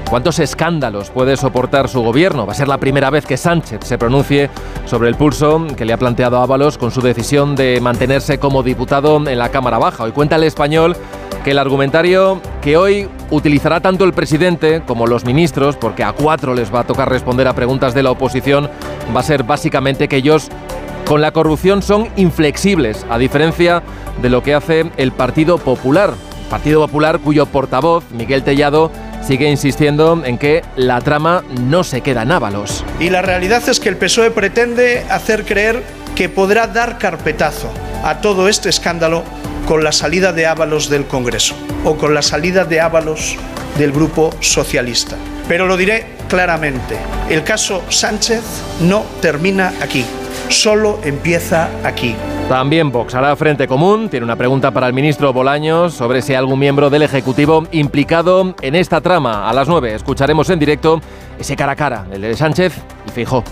cuántos 0.09 0.39
escándalos 0.39 1.11
puede 1.11 1.37
soportar 1.37 1.87
su 1.87 2.01
gobierno. 2.01 2.45
Va 2.45 2.51
a 2.51 2.55
ser 2.55 2.67
la 2.67 2.77
primera 2.77 3.09
vez 3.09 3.25
que 3.25 3.37
Sánchez 3.37 3.85
se 3.85 3.97
pronuncie 3.97 4.49
sobre 4.85 5.07
el 5.07 5.15
pulso 5.15 5.65
que 5.77 5.85
le 5.85 5.93
ha 5.93 5.97
planteado 5.97 6.41
Ábalos 6.41 6.77
con 6.77 6.91
su 6.91 6.99
decisión 6.99 7.55
de 7.55 7.79
mantenerse 7.79 8.37
como 8.37 8.63
diputado 8.63 9.25
en 9.25 9.39
la 9.39 9.47
Cámara 9.47 9.77
Baja. 9.77 10.03
Hoy 10.03 10.11
cuenta 10.11 10.35
el 10.35 10.43
español 10.43 10.97
que 11.45 11.51
el 11.51 11.57
argumentario 11.57 12.41
que 12.61 12.75
hoy 12.75 13.07
utilizará 13.29 13.79
tanto 13.79 14.03
el 14.03 14.11
presidente 14.11 14.81
como 14.85 15.07
los 15.07 15.23
ministros, 15.23 15.77
porque 15.77 16.03
a 16.03 16.11
cuatro 16.11 16.53
les 16.53 16.73
va 16.73 16.81
a 16.81 16.83
tocar 16.83 17.09
responder 17.09 17.47
a 17.47 17.53
preguntas 17.53 17.93
de 17.93 18.03
la 18.03 18.11
oposición, 18.11 18.69
va 19.15 19.21
a 19.21 19.23
ser 19.23 19.43
básicamente 19.43 20.09
que 20.09 20.17
ellos 20.17 20.49
con 21.09 21.21
la 21.21 21.31
corrupción 21.31 21.81
son 21.81 22.07
inflexibles, 22.17 23.03
a 23.09 23.17
diferencia 23.17 23.81
de 24.21 24.29
lo 24.29 24.43
que 24.43 24.53
hace 24.53 24.91
el 24.95 25.11
Partido 25.11 25.57
Popular. 25.57 26.13
Partido 26.51 26.81
Popular 26.85 27.17
cuyo 27.17 27.47
portavoz, 27.47 28.03
Miguel 28.11 28.43
Tellado, 28.43 28.91
sigue 29.23 29.49
insistiendo 29.49 30.23
en 30.23 30.37
que 30.37 30.61
la 30.75 31.01
trama 31.01 31.43
no 31.61 31.83
se 31.83 32.01
queda 32.01 32.21
en 32.21 32.31
Ábalos. 32.31 32.85
Y 32.99 33.09
la 33.09 33.23
realidad 33.23 33.67
es 33.67 33.79
que 33.79 33.89
el 33.89 33.97
PSOE 33.97 34.29
pretende 34.29 35.03
hacer 35.09 35.45
creer 35.45 35.81
que 36.15 36.29
podrá 36.29 36.67
dar 36.67 36.99
carpetazo 36.99 37.71
a 38.03 38.21
todo 38.21 38.47
este 38.47 38.69
escándalo 38.69 39.23
con 39.67 39.83
la 39.83 39.91
salida 39.91 40.31
de 40.31 40.45
Ábalos 40.45 40.89
del 40.89 41.07
Congreso 41.07 41.55
o 41.85 41.97
con 41.97 42.13
la 42.13 42.21
salida 42.21 42.65
de 42.65 42.81
Ábalos 42.81 43.35
del 43.79 43.91
Grupo 43.93 44.29
Socialista. 44.41 45.15
Pero 45.47 45.65
lo 45.65 45.75
diré 45.75 46.17
claramente, 46.27 46.97
el 47.31 47.43
caso 47.43 47.81
Sánchez 47.89 48.43
no 48.81 49.03
termina 49.21 49.73
aquí 49.81 50.05
solo 50.49 50.99
empieza 51.03 51.69
aquí. 51.83 52.15
También 52.49 52.91
Vox 52.91 53.15
hará 53.15 53.35
frente 53.35 53.67
común. 53.67 54.09
Tiene 54.09 54.25
una 54.25 54.35
pregunta 54.35 54.71
para 54.71 54.87
el 54.87 54.93
ministro 54.93 55.31
Bolaños 55.31 55.93
sobre 55.93 56.21
si 56.21 56.33
hay 56.33 56.37
algún 56.37 56.59
miembro 56.59 56.89
del 56.89 57.03
Ejecutivo 57.03 57.67
implicado 57.71 58.55
en 58.61 58.75
esta 58.75 59.01
trama. 59.01 59.49
A 59.49 59.53
las 59.53 59.67
9 59.67 59.93
escucharemos 59.93 60.49
en 60.49 60.59
directo 60.59 61.01
ese 61.37 61.55
cara 61.55 61.73
a 61.73 61.75
cara, 61.75 62.05
el 62.11 62.21
de 62.21 62.35
Sánchez 62.35 62.73
y 63.07 63.11
Fijó. 63.11 63.43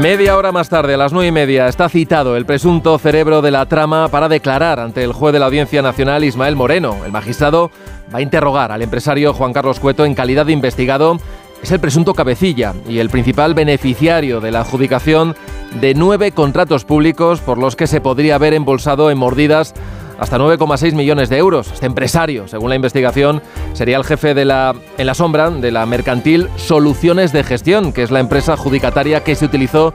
Media 0.00 0.38
hora 0.38 0.50
más 0.50 0.70
tarde, 0.70 0.94
a 0.94 0.96
las 0.96 1.12
nueve 1.12 1.28
y 1.28 1.32
media, 1.32 1.68
está 1.68 1.90
citado 1.90 2.34
el 2.34 2.46
presunto 2.46 2.98
cerebro 2.98 3.42
de 3.42 3.50
la 3.50 3.66
trama 3.66 4.08
para 4.08 4.30
declarar 4.30 4.80
ante 4.80 5.04
el 5.04 5.12
juez 5.12 5.34
de 5.34 5.38
la 5.38 5.44
Audiencia 5.44 5.82
Nacional, 5.82 6.24
Ismael 6.24 6.56
Moreno. 6.56 6.96
El 7.04 7.12
magistrado 7.12 7.70
va 8.14 8.20
a 8.20 8.22
interrogar 8.22 8.72
al 8.72 8.80
empresario 8.80 9.34
Juan 9.34 9.52
Carlos 9.52 9.78
Cueto 9.78 10.06
en 10.06 10.14
calidad 10.14 10.46
de 10.46 10.52
investigado 10.52 11.18
es 11.62 11.70
el 11.70 11.80
presunto 11.80 12.14
cabecilla 12.14 12.74
y 12.88 12.98
el 12.98 13.10
principal 13.10 13.54
beneficiario 13.54 14.40
de 14.40 14.50
la 14.50 14.60
adjudicación 14.60 15.36
de 15.80 15.94
nueve 15.94 16.32
contratos 16.32 16.84
públicos 16.84 17.40
por 17.40 17.58
los 17.58 17.76
que 17.76 17.86
se 17.86 18.00
podría 18.00 18.36
haber 18.36 18.54
embolsado 18.54 19.10
en 19.10 19.18
mordidas 19.18 19.74
hasta 20.18 20.38
9,6 20.38 20.94
millones 20.94 21.30
de 21.30 21.38
euros. 21.38 21.72
Este 21.72 21.86
empresario, 21.86 22.46
según 22.46 22.68
la 22.68 22.76
investigación, 22.76 23.42
sería 23.72 23.96
el 23.96 24.04
jefe 24.04 24.34
de 24.34 24.44
la, 24.44 24.74
en 24.98 25.06
la 25.06 25.14
sombra 25.14 25.50
de 25.50 25.70
la 25.70 25.86
mercantil 25.86 26.48
Soluciones 26.56 27.32
de 27.32 27.42
Gestión, 27.42 27.92
que 27.92 28.02
es 28.02 28.10
la 28.10 28.20
empresa 28.20 28.52
adjudicataria 28.52 29.24
que 29.24 29.34
se 29.34 29.46
utilizó 29.46 29.94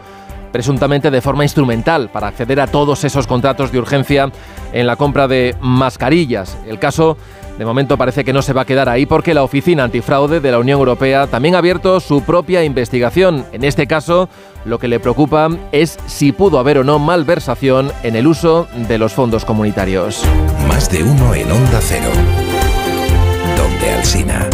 presuntamente 0.51 1.11
de 1.11 1.21
forma 1.21 1.43
instrumental 1.43 2.09
para 2.09 2.29
acceder 2.29 2.61
a 2.61 2.67
todos 2.67 3.03
esos 3.03 3.27
contratos 3.27 3.71
de 3.71 3.77
urgencia 3.77 4.31
en 4.71 4.87
la 4.87 4.95
compra 4.95 5.27
de 5.27 5.53
mascarillas. 5.59 6.57
El 6.65 6.79
caso 6.79 7.17
de 7.57 7.65
momento 7.65 7.97
parece 7.97 8.23
que 8.23 8.33
no 8.33 8.41
se 8.41 8.53
va 8.53 8.61
a 8.61 8.65
quedar 8.65 8.89
ahí 8.89 9.05
porque 9.05 9.33
la 9.33 9.43
Oficina 9.43 9.83
Antifraude 9.83 10.39
de 10.39 10.51
la 10.51 10.59
Unión 10.59 10.79
Europea 10.79 11.27
también 11.27 11.55
ha 11.55 11.59
abierto 11.59 11.99
su 11.99 12.21
propia 12.21 12.63
investigación. 12.63 13.45
En 13.53 13.63
este 13.63 13.87
caso, 13.87 14.29
lo 14.65 14.79
que 14.79 14.87
le 14.87 14.99
preocupa 14.99 15.49
es 15.71 15.97
si 16.05 16.31
pudo 16.31 16.59
haber 16.59 16.79
o 16.79 16.83
no 16.83 16.99
malversación 16.99 17.91
en 18.03 18.15
el 18.15 18.27
uso 18.27 18.67
de 18.87 18.97
los 18.97 19.13
fondos 19.13 19.45
comunitarios. 19.45 20.23
Más 20.67 20.89
de 20.91 21.03
uno 21.03 21.33
en 21.33 21.51
Onda 21.51 21.79
Cero. 21.81 22.09
Donde 23.57 23.91
Alcina. 23.91 24.49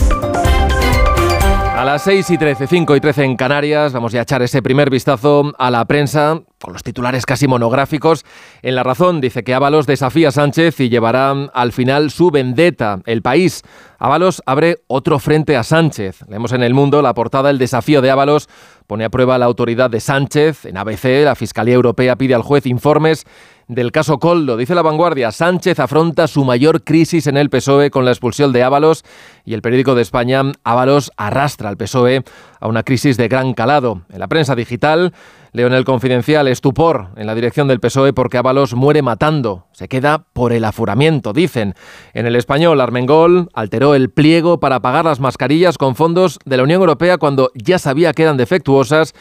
Las 1.91 2.03
6 2.03 2.29
y 2.29 2.38
13, 2.38 2.67
5 2.67 2.95
y 2.95 3.01
13 3.01 3.25
en 3.25 3.36
Canarias, 3.36 3.91
vamos 3.91 4.13
a 4.13 4.21
echar 4.21 4.41
ese 4.41 4.62
primer 4.62 4.89
vistazo 4.89 5.51
a 5.57 5.69
la 5.69 5.83
prensa, 5.83 6.39
con 6.62 6.71
los 6.71 6.83
titulares 6.83 7.25
casi 7.25 7.50
monográficos. 7.50 8.24
En 8.62 8.75
La 8.75 8.83
Razón 8.83 9.19
dice 9.19 9.43
que 9.43 9.53
Ábalos 9.53 9.88
desafía 9.88 10.29
a 10.29 10.31
Sánchez 10.31 10.79
y 10.79 10.88
llevará 10.88 11.31
al 11.31 11.74
final 11.74 12.10
su 12.10 12.31
vendetta. 12.31 13.01
El 13.05 13.21
país. 13.21 13.63
Ábalos 14.00 14.41
abre 14.45 14.77
otro 14.88 15.19
frente 15.19 15.57
a 15.57 15.63
Sánchez. 15.63 16.21
Leemos 16.29 16.53
en 16.53 16.63
El 16.63 16.74
Mundo 16.74 17.01
la 17.01 17.13
portada 17.13 17.50
El 17.50 17.57
desafío 17.57 18.01
de 18.01 18.10
Ábalos 18.10 18.48
pone 18.88 19.03
a 19.03 19.10
prueba 19.10 19.38
la 19.38 19.45
autoridad 19.45 19.89
de 19.89 20.00
Sánchez. 20.00 20.65
En 20.65 20.77
ABC, 20.77 21.25
la 21.25 21.36
Fiscalía 21.36 21.75
Europea 21.75 22.15
pide 22.15 22.36
al 22.36 22.41
juez 22.41 22.67
informes 22.67 23.25
del 23.72 23.94
caso 23.94 24.20
Coldo. 24.20 24.58
Dice 24.58 24.75
la 24.75 24.82
vanguardia, 24.82 25.32
Sánchez 25.32 25.80
afronta 25.80 26.28
su 26.28 26.44
mayor 26.44 26.84
crisis 26.84 27.25
en 27.28 27.38
el 27.38 27.50
PSOE 27.50 27.90
con 27.90 28.04
la 28.04 28.12
expulsión 28.12 28.51
de 28.51 28.63
Ábalos 28.63 29.06
y 29.46 29.54
el 29.54 29.62
periódico 29.62 29.96
de 29.96 30.01
España, 30.01 30.44
Ábalos 30.66 31.12
arrastra 31.16 31.70
al 31.70 31.78
PSOE 31.78 32.24
a 32.60 32.68
una 32.68 32.84
crisis 32.84 33.16
de 33.16 33.30
gran 33.30 33.54
calado. 33.54 34.01
En 34.12 34.20
la 34.20 34.28
prensa 34.28 34.56
digital, 34.56 35.13
leo 35.54 35.68
en 35.68 35.74
el 35.74 35.86
Confidencial 35.86 36.50
estupor 36.50 37.12
en 37.16 37.28
la 37.28 37.34
dirección 37.34 37.70
del 37.70 37.80
PSOE 37.80 38.12
porque 38.12 38.38
Ábalos 38.38 38.74
muere 38.74 39.01
matando. 39.01 39.68
Se 39.72 39.88
queda 39.88 40.25
por 40.34 40.51
el 40.51 40.66
afuramiento, 40.66 41.32
dicen. 41.32 41.74
En 42.13 42.25
el 42.25 42.36
español, 42.36 42.82
Armengol 42.82 43.48
alteró 43.54 43.96
el 43.96 44.10
pliego 44.10 44.60
para 44.60 44.82
pagar 44.82 45.06
las 45.06 45.22
mascarillas 45.22 45.78
con 45.78 45.96
fondos 45.96 46.40
de 46.44 46.58
la 46.58 46.63
Unión 46.63 46.82
Europea 46.82 47.18
cuando 47.18 47.51
ya 47.56 47.80
sabía 47.80 48.12
que 48.12 48.24
eran 48.24 48.36
defectuosas 48.36 49.13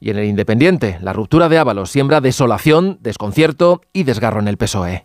y 0.00 0.10
en 0.10 0.18
el 0.18 0.24
Independiente, 0.24 0.98
la 1.00 1.12
ruptura 1.12 1.48
de 1.48 1.58
Ábalos 1.58 1.90
siembra 1.90 2.20
desolación, 2.20 2.98
desconcierto 3.00 3.82
y 3.92 4.04
desgarro 4.04 4.40
en 4.40 4.48
el 4.48 4.56
PSOE. 4.56 5.04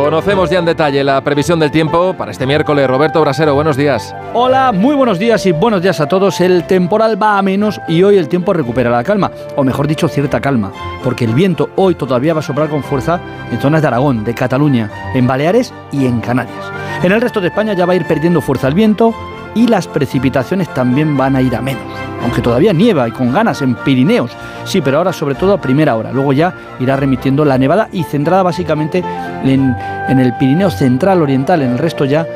Conocemos 0.00 0.48
ya 0.48 0.58
en 0.58 0.64
detalle 0.64 1.04
la 1.04 1.20
previsión 1.20 1.60
del 1.60 1.70
tiempo 1.70 2.14
para 2.14 2.32
este 2.32 2.46
miércoles. 2.46 2.88
Roberto 2.88 3.20
Brasero, 3.20 3.54
buenos 3.54 3.76
días. 3.76 4.14
Hola, 4.32 4.72
muy 4.72 4.94
buenos 4.94 5.18
días 5.18 5.44
y 5.44 5.52
buenos 5.52 5.82
días 5.82 6.00
a 6.00 6.08
todos. 6.08 6.40
El 6.40 6.64
temporal 6.66 7.22
va 7.22 7.36
a 7.36 7.42
menos 7.42 7.78
y 7.86 8.02
hoy 8.02 8.16
el 8.16 8.26
tiempo 8.26 8.54
recupera 8.54 8.88
la 8.88 9.04
calma, 9.04 9.30
o 9.56 9.62
mejor 9.62 9.86
dicho, 9.86 10.08
cierta 10.08 10.40
calma, 10.40 10.72
porque 11.04 11.26
el 11.26 11.34
viento 11.34 11.68
hoy 11.76 11.96
todavía 11.96 12.32
va 12.32 12.40
a 12.40 12.42
soplar 12.42 12.70
con 12.70 12.82
fuerza 12.82 13.20
en 13.52 13.60
zonas 13.60 13.82
de 13.82 13.88
Aragón, 13.88 14.24
de 14.24 14.34
Cataluña, 14.34 14.90
en 15.14 15.26
Baleares 15.26 15.72
y 15.92 16.06
en 16.06 16.20
Canarias. 16.20 16.64
En 17.02 17.12
el 17.12 17.20
resto 17.20 17.42
de 17.42 17.48
España 17.48 17.74
ya 17.74 17.84
va 17.84 17.92
a 17.92 17.96
ir 17.96 18.06
perdiendo 18.06 18.40
fuerza 18.40 18.68
el 18.68 18.74
viento 18.74 19.14
y 19.54 19.66
las 19.66 19.86
precipitaciones 19.86 20.72
también 20.74 21.16
van 21.16 21.36
a 21.36 21.42
ir 21.42 21.54
a 21.56 21.60
menos. 21.60 21.82
aunque 22.22 22.42
todavía 22.42 22.74
nieva 22.74 23.08
y 23.08 23.12
con 23.12 23.32
ganas 23.32 23.62
en 23.62 23.74
Pirineos. 23.74 24.30
Sí, 24.64 24.82
pero 24.82 24.98
ahora 24.98 25.10
sobre 25.10 25.34
todo 25.34 25.54
a 25.54 25.60
primera 25.60 25.96
hora. 25.96 26.12
Luego 26.12 26.34
ya 26.34 26.54
irá 26.78 26.94
remitiendo 26.94 27.46
la 27.46 27.56
nevada 27.56 27.88
y 27.92 28.02
centrada 28.02 28.42
básicamente 28.42 29.02
en, 29.42 29.74
el 30.08 30.34
Pirineo 30.34 30.70
central 30.70 31.22
oriental. 31.22 31.62
En 31.62 31.72
el 31.72 31.78
resto 31.78 32.04
ya 32.04 32.26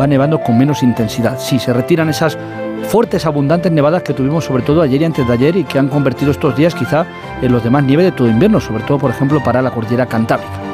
va 0.00 0.06
nevando 0.06 0.40
con 0.40 0.56
menos 0.56 0.82
intensidad. 0.82 1.38
Sí, 1.38 1.58
se 1.58 1.74
retiran 1.74 2.08
esas 2.08 2.38
fuertes, 2.88 3.26
abundantes 3.26 3.70
nevadas 3.70 4.02
que 4.02 4.14
tuvimos 4.14 4.46
sobre 4.46 4.62
todo 4.62 4.80
ayer 4.80 5.02
y 5.02 5.04
antes 5.04 5.26
de 5.26 5.32
ayer 5.34 5.56
y 5.56 5.64
que 5.64 5.78
han 5.78 5.88
convertido 5.88 6.30
estos 6.30 6.56
días 6.56 6.74
quizá 6.74 7.04
en 7.42 7.52
los 7.52 7.62
demás 7.62 7.84
nieve 7.84 8.02
de 8.02 8.12
todo 8.12 8.28
invierno, 8.28 8.60
sobre 8.60 8.84
todo 8.84 8.98
por 8.98 9.10
ejemplo 9.10 9.42
para 9.44 9.60
la 9.60 9.70
cordillera 9.70 10.06
cantábrica. 10.06 10.73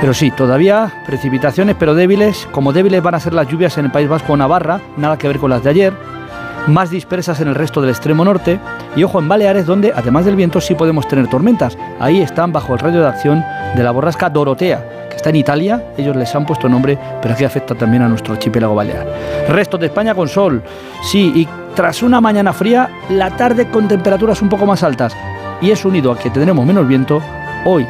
Pero 0.00 0.14
sí, 0.14 0.30
todavía 0.30 0.92
precipitaciones, 1.06 1.74
pero 1.76 1.94
débiles. 1.94 2.46
Como 2.52 2.72
débiles 2.72 3.02
van 3.02 3.16
a 3.16 3.20
ser 3.20 3.34
las 3.34 3.48
lluvias 3.48 3.76
en 3.78 3.86
el 3.86 3.90
País 3.90 4.08
Vasco 4.08 4.32
o 4.32 4.36
Navarra, 4.36 4.80
nada 4.96 5.18
que 5.18 5.26
ver 5.26 5.38
con 5.38 5.50
las 5.50 5.64
de 5.64 5.70
ayer. 5.70 5.92
Más 6.68 6.90
dispersas 6.90 7.40
en 7.40 7.48
el 7.48 7.56
resto 7.56 7.80
del 7.80 7.90
extremo 7.90 8.24
norte. 8.24 8.60
Y 8.94 9.02
ojo 9.02 9.18
en 9.18 9.28
Baleares, 9.28 9.66
donde 9.66 9.92
además 9.94 10.24
del 10.24 10.36
viento 10.36 10.60
sí 10.60 10.74
podemos 10.74 11.08
tener 11.08 11.26
tormentas. 11.28 11.76
Ahí 11.98 12.20
están 12.20 12.52
bajo 12.52 12.74
el 12.74 12.78
radio 12.78 13.00
de 13.00 13.08
acción 13.08 13.44
de 13.74 13.82
la 13.82 13.90
borrasca 13.90 14.30
Dorotea, 14.30 15.08
que 15.10 15.16
está 15.16 15.30
en 15.30 15.36
Italia. 15.36 15.92
Ellos 15.96 16.14
les 16.14 16.32
han 16.34 16.46
puesto 16.46 16.68
nombre, 16.68 16.96
pero 17.20 17.34
aquí 17.34 17.44
afecta 17.44 17.74
también 17.74 18.02
a 18.04 18.08
nuestro 18.08 18.34
archipiélago 18.34 18.76
balear. 18.76 19.06
Resto 19.48 19.78
de 19.78 19.86
España 19.86 20.14
con 20.14 20.28
sol. 20.28 20.62
Sí, 21.02 21.32
y 21.34 21.48
tras 21.74 22.02
una 22.04 22.20
mañana 22.20 22.52
fría, 22.52 22.88
la 23.08 23.30
tarde 23.30 23.68
con 23.68 23.88
temperaturas 23.88 24.42
un 24.42 24.48
poco 24.48 24.64
más 24.64 24.84
altas. 24.84 25.12
Y 25.60 25.72
es 25.72 25.84
unido 25.84 26.12
a 26.12 26.18
que 26.18 26.30
tendremos 26.30 26.64
menos 26.64 26.86
viento. 26.86 27.20
Hoy, 27.64 27.84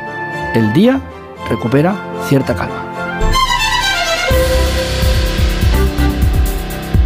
el 0.55 0.73
día 0.73 1.01
recupera 1.49 1.97
cierta 2.29 2.55
calma. 2.55 2.85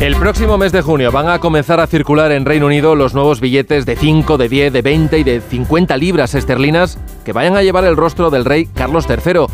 El 0.02 0.16
próximo 0.16 0.58
mes 0.58 0.72
de 0.72 0.82
junio 0.82 1.12
van 1.12 1.28
a 1.28 1.38
comenzar 1.38 1.78
a 1.78 1.86
circular 1.86 2.32
en 2.32 2.44
Reino 2.44 2.66
Unido 2.66 2.96
los 2.96 3.14
nuevos 3.14 3.40
billetes 3.40 3.86
de 3.86 3.94
5, 3.94 4.36
de 4.36 4.48
10, 4.48 4.72
de 4.72 4.82
20 4.82 5.18
y 5.20 5.22
de 5.22 5.40
50 5.40 5.96
libras 5.96 6.34
esterlinas 6.34 6.98
que 7.24 7.32
vayan 7.32 7.56
a 7.56 7.62
llevar 7.62 7.84
el 7.84 7.96
rostro 7.96 8.28
del 8.28 8.44
rey 8.44 8.66
Carlos 8.66 9.06
III. 9.08 9.46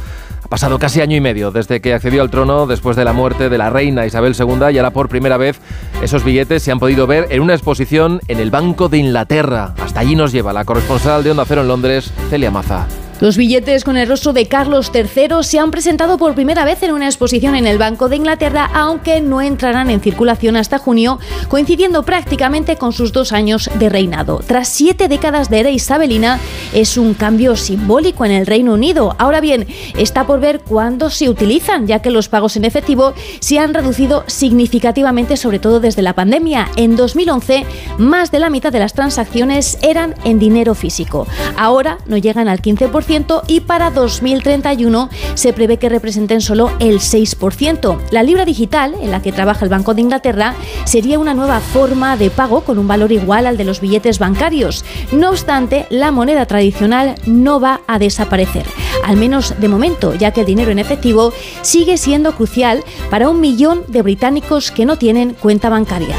Ha 0.42 0.48
pasado 0.48 0.78
casi 0.78 1.02
año 1.02 1.16
y 1.16 1.20
medio 1.20 1.50
desde 1.50 1.82
que 1.82 1.92
accedió 1.92 2.22
al 2.22 2.30
trono 2.30 2.66
después 2.66 2.96
de 2.96 3.04
la 3.04 3.12
muerte 3.12 3.50
de 3.50 3.58
la 3.58 3.68
reina 3.68 4.06
Isabel 4.06 4.34
II 4.38 4.72
y 4.72 4.78
ahora 4.78 4.90
por 4.90 5.10
primera 5.10 5.36
vez 5.36 5.60
esos 6.00 6.24
billetes 6.24 6.62
se 6.62 6.72
han 6.72 6.78
podido 6.78 7.06
ver 7.06 7.26
en 7.28 7.42
una 7.42 7.52
exposición 7.52 8.22
en 8.28 8.38
el 8.38 8.50
Banco 8.50 8.88
de 8.88 8.96
Inglaterra. 8.96 9.74
Hasta 9.78 10.00
allí 10.00 10.16
nos 10.16 10.32
lleva 10.32 10.54
la 10.54 10.64
corresponsal 10.64 11.24
de 11.24 11.32
Onda 11.32 11.44
Cero 11.46 11.60
en 11.60 11.68
Londres, 11.68 12.10
Celia 12.30 12.50
Maza. 12.50 12.86
Los 13.20 13.36
billetes 13.36 13.82
con 13.82 13.96
el 13.96 14.08
rostro 14.08 14.32
de 14.32 14.46
Carlos 14.46 14.92
III 14.94 15.42
se 15.42 15.58
han 15.58 15.72
presentado 15.72 16.18
por 16.18 16.36
primera 16.36 16.64
vez 16.64 16.80
en 16.84 16.92
una 16.92 17.06
exposición 17.06 17.56
en 17.56 17.66
el 17.66 17.76
Banco 17.76 18.08
de 18.08 18.14
Inglaterra, 18.14 18.70
aunque 18.72 19.20
no 19.20 19.42
entrarán 19.42 19.90
en 19.90 20.00
circulación 20.00 20.56
hasta 20.56 20.78
junio, 20.78 21.18
coincidiendo 21.48 22.04
prácticamente 22.04 22.76
con 22.76 22.92
sus 22.92 23.12
dos 23.12 23.32
años 23.32 23.70
de 23.74 23.88
reinado. 23.88 24.40
Tras 24.46 24.68
siete 24.68 25.08
décadas 25.08 25.50
de 25.50 25.58
era 25.58 25.70
isabelina, 25.70 26.38
es 26.72 26.96
un 26.96 27.14
cambio 27.14 27.56
simbólico 27.56 28.24
en 28.24 28.30
el 28.30 28.46
Reino 28.46 28.74
Unido. 28.74 29.16
Ahora 29.18 29.40
bien, 29.40 29.66
está 29.96 30.24
por 30.24 30.38
ver 30.38 30.60
cuándo 30.60 31.10
se 31.10 31.28
utilizan, 31.28 31.88
ya 31.88 31.98
que 31.98 32.12
los 32.12 32.28
pagos 32.28 32.56
en 32.56 32.64
efectivo 32.64 33.14
se 33.40 33.58
han 33.58 33.74
reducido 33.74 34.22
significativamente, 34.28 35.36
sobre 35.36 35.58
todo 35.58 35.80
desde 35.80 36.02
la 36.02 36.12
pandemia. 36.12 36.68
En 36.76 36.94
2011, 36.94 37.66
más 37.98 38.30
de 38.30 38.38
la 38.38 38.50
mitad 38.50 38.70
de 38.70 38.78
las 38.78 38.92
transacciones 38.92 39.78
eran 39.82 40.14
en 40.22 40.38
dinero 40.38 40.76
físico. 40.76 41.26
Ahora 41.56 41.98
no 42.06 42.16
llegan 42.16 42.46
al 42.46 42.62
15% 42.62 43.07
y 43.46 43.60
para 43.60 43.90
2031 43.90 45.08
se 45.32 45.54
prevé 45.54 45.78
que 45.78 45.88
representen 45.88 46.42
solo 46.42 46.70
el 46.78 46.98
6%. 47.00 47.98
La 48.10 48.22
libra 48.22 48.44
digital, 48.44 48.94
en 49.00 49.10
la 49.10 49.22
que 49.22 49.32
trabaja 49.32 49.64
el 49.64 49.70
Banco 49.70 49.94
de 49.94 50.02
Inglaterra, 50.02 50.54
sería 50.84 51.18
una 51.18 51.32
nueva 51.32 51.60
forma 51.60 52.18
de 52.18 52.28
pago 52.28 52.60
con 52.60 52.78
un 52.78 52.86
valor 52.86 53.10
igual 53.10 53.46
al 53.46 53.56
de 53.56 53.64
los 53.64 53.80
billetes 53.80 54.18
bancarios. 54.18 54.84
No 55.10 55.30
obstante, 55.30 55.86
la 55.88 56.10
moneda 56.10 56.44
tradicional 56.44 57.14
no 57.24 57.60
va 57.60 57.80
a 57.86 57.98
desaparecer, 57.98 58.66
al 59.04 59.16
menos 59.16 59.54
de 59.58 59.68
momento, 59.68 60.14
ya 60.14 60.32
que 60.32 60.40
el 60.40 60.46
dinero 60.46 60.70
en 60.70 60.78
efectivo 60.78 61.32
sigue 61.62 61.96
siendo 61.96 62.34
crucial 62.34 62.84
para 63.08 63.30
un 63.30 63.40
millón 63.40 63.84
de 63.88 64.02
británicos 64.02 64.70
que 64.70 64.84
no 64.84 64.98
tienen 64.98 65.32
cuenta 65.32 65.70
bancaria. 65.70 66.16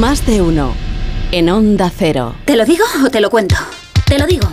Más 0.00 0.26
de 0.26 0.42
uno. 0.42 0.74
En 1.30 1.48
Onda 1.48 1.92
Cero. 1.96 2.34
¿Te 2.44 2.56
lo 2.56 2.64
digo 2.64 2.84
o 3.04 3.10
te 3.10 3.20
lo 3.20 3.30
cuento? 3.30 3.54
Te 4.06 4.18
lo 4.18 4.26
digo. 4.26 4.48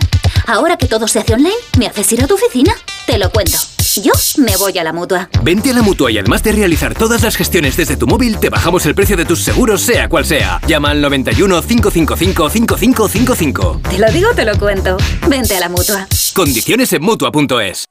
Ahora 0.46 0.76
que 0.76 0.86
todo 0.86 1.08
se 1.08 1.18
hace 1.18 1.34
online, 1.34 1.54
¿me 1.78 1.86
haces 1.86 2.12
ir 2.12 2.22
a 2.22 2.26
tu 2.26 2.34
oficina? 2.34 2.74
Te 3.06 3.18
lo 3.18 3.30
cuento. 3.30 3.56
Yo 4.02 4.12
me 4.38 4.56
voy 4.56 4.76
a 4.78 4.84
la 4.84 4.92
mutua. 4.92 5.28
Vente 5.42 5.70
a 5.70 5.74
la 5.74 5.82
mutua 5.82 6.10
y 6.10 6.18
además 6.18 6.42
de 6.42 6.52
realizar 6.52 6.94
todas 6.94 7.22
las 7.22 7.36
gestiones 7.36 7.76
desde 7.76 7.96
tu 7.96 8.06
móvil, 8.06 8.38
te 8.38 8.50
bajamos 8.50 8.84
el 8.86 8.94
precio 8.94 9.16
de 9.16 9.24
tus 9.24 9.42
seguros, 9.42 9.80
sea 9.80 10.08
cual 10.08 10.24
sea. 10.24 10.60
Llama 10.66 10.90
al 10.90 11.00
91 11.00 11.62
555 11.62 12.50
5555. 12.50 13.80
Te 13.88 13.98
lo 13.98 14.10
digo, 14.10 14.30
te 14.34 14.44
lo 14.44 14.58
cuento. 14.58 14.96
Vente 15.28 15.56
a 15.56 15.60
la 15.60 15.68
mutua. 15.68 16.06
Condiciones 16.34 16.92
en 16.92 17.02
mutua.es. 17.02 17.84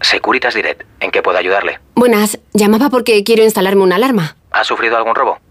Securitas 0.00 0.54
Direct, 0.54 0.82
¿en 1.00 1.10
qué 1.10 1.22
puedo 1.22 1.38
ayudarle? 1.38 1.78
Buenas, 1.94 2.38
llamaba 2.52 2.90
porque 2.90 3.24
quiero 3.24 3.44
instalarme 3.44 3.82
una 3.82 3.96
alarma. 3.96 4.36
¿Ha 4.50 4.64
sufrido 4.64 4.96
algún 4.96 5.14
robo? 5.14 5.38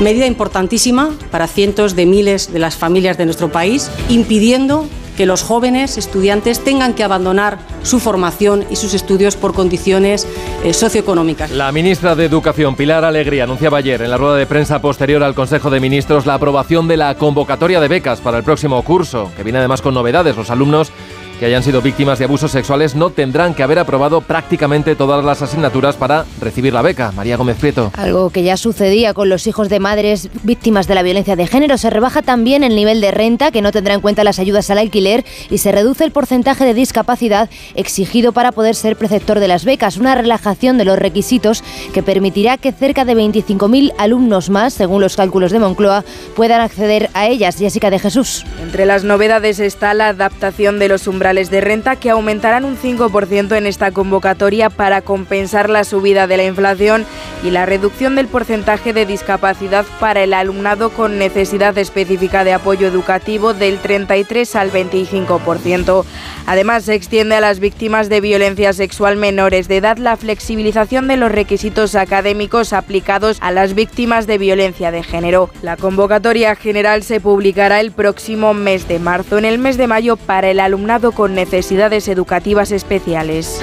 Medida 0.00 0.26
importantísima 0.26 1.10
para 1.32 1.48
cientos 1.48 1.96
de 1.96 2.06
miles 2.06 2.52
de 2.52 2.60
las 2.60 2.76
familias 2.76 3.18
de 3.18 3.24
nuestro 3.24 3.50
país, 3.50 3.90
impidiendo 4.08 4.86
que 5.16 5.26
los 5.26 5.42
jóvenes 5.42 5.98
estudiantes 5.98 6.62
tengan 6.62 6.94
que 6.94 7.02
abandonar 7.02 7.58
su 7.82 7.98
formación 7.98 8.64
y 8.70 8.76
sus 8.76 8.94
estudios 8.94 9.34
por 9.34 9.52
condiciones 9.52 10.28
eh, 10.62 10.72
socioeconómicas. 10.72 11.50
La 11.50 11.72
ministra 11.72 12.14
de 12.14 12.26
Educación, 12.26 12.76
Pilar 12.76 13.04
Alegría, 13.04 13.42
anunciaba 13.42 13.78
ayer 13.78 14.00
en 14.00 14.10
la 14.10 14.16
rueda 14.16 14.36
de 14.36 14.46
prensa 14.46 14.80
posterior 14.80 15.24
al 15.24 15.34
Consejo 15.34 15.70
de 15.70 15.80
Ministros 15.80 16.26
la 16.26 16.34
aprobación 16.34 16.86
de 16.86 16.96
la 16.96 17.16
convocatoria 17.16 17.80
de 17.80 17.88
becas 17.88 18.20
para 18.20 18.38
el 18.38 18.44
próximo 18.44 18.80
curso, 18.84 19.32
que 19.36 19.42
viene 19.42 19.58
además 19.58 19.82
con 19.82 19.94
novedades. 19.94 20.36
Los 20.36 20.50
alumnos 20.50 20.92
que 21.38 21.46
hayan 21.46 21.62
sido 21.62 21.80
víctimas 21.80 22.18
de 22.18 22.24
abusos 22.24 22.50
sexuales 22.50 22.96
no 22.96 23.10
tendrán 23.10 23.54
que 23.54 23.62
haber 23.62 23.78
aprobado 23.78 24.20
prácticamente 24.20 24.96
todas 24.96 25.24
las 25.24 25.40
asignaturas 25.40 25.94
para 25.94 26.24
recibir 26.40 26.72
la 26.72 26.82
beca. 26.82 27.12
María 27.12 27.36
Gómez 27.36 27.56
Prieto. 27.58 27.92
Algo 27.96 28.30
que 28.30 28.42
ya 28.42 28.56
sucedía 28.56 29.14
con 29.14 29.28
los 29.28 29.46
hijos 29.46 29.68
de 29.68 29.78
madres 29.78 30.30
víctimas 30.42 30.88
de 30.88 30.96
la 30.96 31.02
violencia 31.02 31.36
de 31.36 31.46
género. 31.46 31.78
Se 31.78 31.90
rebaja 31.90 32.22
también 32.22 32.64
el 32.64 32.74
nivel 32.74 33.00
de 33.00 33.12
renta, 33.12 33.52
que 33.52 33.62
no 33.62 33.70
tendrá 33.70 33.94
en 33.94 34.00
cuenta 34.00 34.24
las 34.24 34.40
ayudas 34.40 34.68
al 34.70 34.78
alquiler, 34.78 35.24
y 35.48 35.58
se 35.58 35.70
reduce 35.70 36.04
el 36.04 36.10
porcentaje 36.10 36.64
de 36.64 36.74
discapacidad 36.74 37.48
exigido 37.76 38.32
para 38.32 38.50
poder 38.50 38.74
ser 38.74 38.96
preceptor 38.96 39.38
de 39.38 39.48
las 39.48 39.64
becas. 39.64 39.96
Una 39.96 40.16
relajación 40.16 40.76
de 40.76 40.86
los 40.86 40.98
requisitos 40.98 41.62
que 41.94 42.02
permitirá 42.02 42.56
que 42.56 42.72
cerca 42.72 43.04
de 43.04 43.14
25.000 43.14 43.92
alumnos 43.98 44.50
más, 44.50 44.74
según 44.74 45.02
los 45.02 45.16
cálculos 45.16 45.52
de 45.52 45.60
Moncloa, 45.60 46.04
puedan 46.34 46.60
acceder 46.60 47.10
a 47.14 47.28
ellas. 47.28 47.56
Jessica 47.58 47.90
de 47.90 47.98
Jesús. 48.00 48.44
Entre 48.60 48.86
las 48.86 49.04
novedades 49.04 49.60
está 49.60 49.94
la 49.94 50.08
adaptación 50.08 50.78
de 50.78 50.88
los 50.88 51.06
umbrales 51.06 51.27
de 51.28 51.60
renta 51.60 51.96
que 51.96 52.08
aumentarán 52.08 52.64
un 52.64 52.78
5% 52.78 53.54
en 53.54 53.66
esta 53.66 53.90
convocatoria 53.90 54.70
para 54.70 55.02
compensar 55.02 55.68
la 55.68 55.84
subida 55.84 56.26
de 56.26 56.38
la 56.38 56.44
inflación 56.44 57.04
y 57.44 57.50
la 57.50 57.66
reducción 57.66 58.16
del 58.16 58.28
porcentaje 58.28 58.94
de 58.94 59.04
discapacidad 59.04 59.84
para 60.00 60.22
el 60.22 60.32
alumnado 60.32 60.88
con 60.88 61.18
necesidad 61.18 61.76
específica 61.76 62.44
de 62.44 62.54
apoyo 62.54 62.86
educativo 62.86 63.52
del 63.52 63.78
33 63.78 64.56
al 64.56 64.72
25%. 64.72 66.04
Además, 66.46 66.84
se 66.84 66.94
extiende 66.94 67.34
a 67.34 67.40
las 67.40 67.60
víctimas 67.60 68.08
de 68.08 68.22
violencia 68.22 68.72
sexual 68.72 69.16
menores 69.16 69.68
de 69.68 69.76
edad 69.76 69.98
la 69.98 70.16
flexibilización 70.16 71.08
de 71.08 71.18
los 71.18 71.30
requisitos 71.30 71.94
académicos 71.94 72.72
aplicados 72.72 73.36
a 73.42 73.52
las 73.52 73.74
víctimas 73.74 74.26
de 74.26 74.38
violencia 74.38 74.90
de 74.90 75.02
género. 75.02 75.50
La 75.60 75.76
convocatoria 75.76 76.56
general 76.56 77.02
se 77.02 77.20
publicará 77.20 77.80
el 77.80 77.92
próximo 77.92 78.54
mes 78.54 78.88
de 78.88 78.98
marzo. 78.98 79.36
En 79.36 79.44
el 79.44 79.58
mes 79.58 79.76
de 79.76 79.88
mayo 79.88 80.16
para 80.16 80.48
el 80.48 80.60
alumnado 80.60 81.12
con 81.18 81.34
necesidades 81.34 82.06
educativas 82.06 82.70
especiales. 82.70 83.60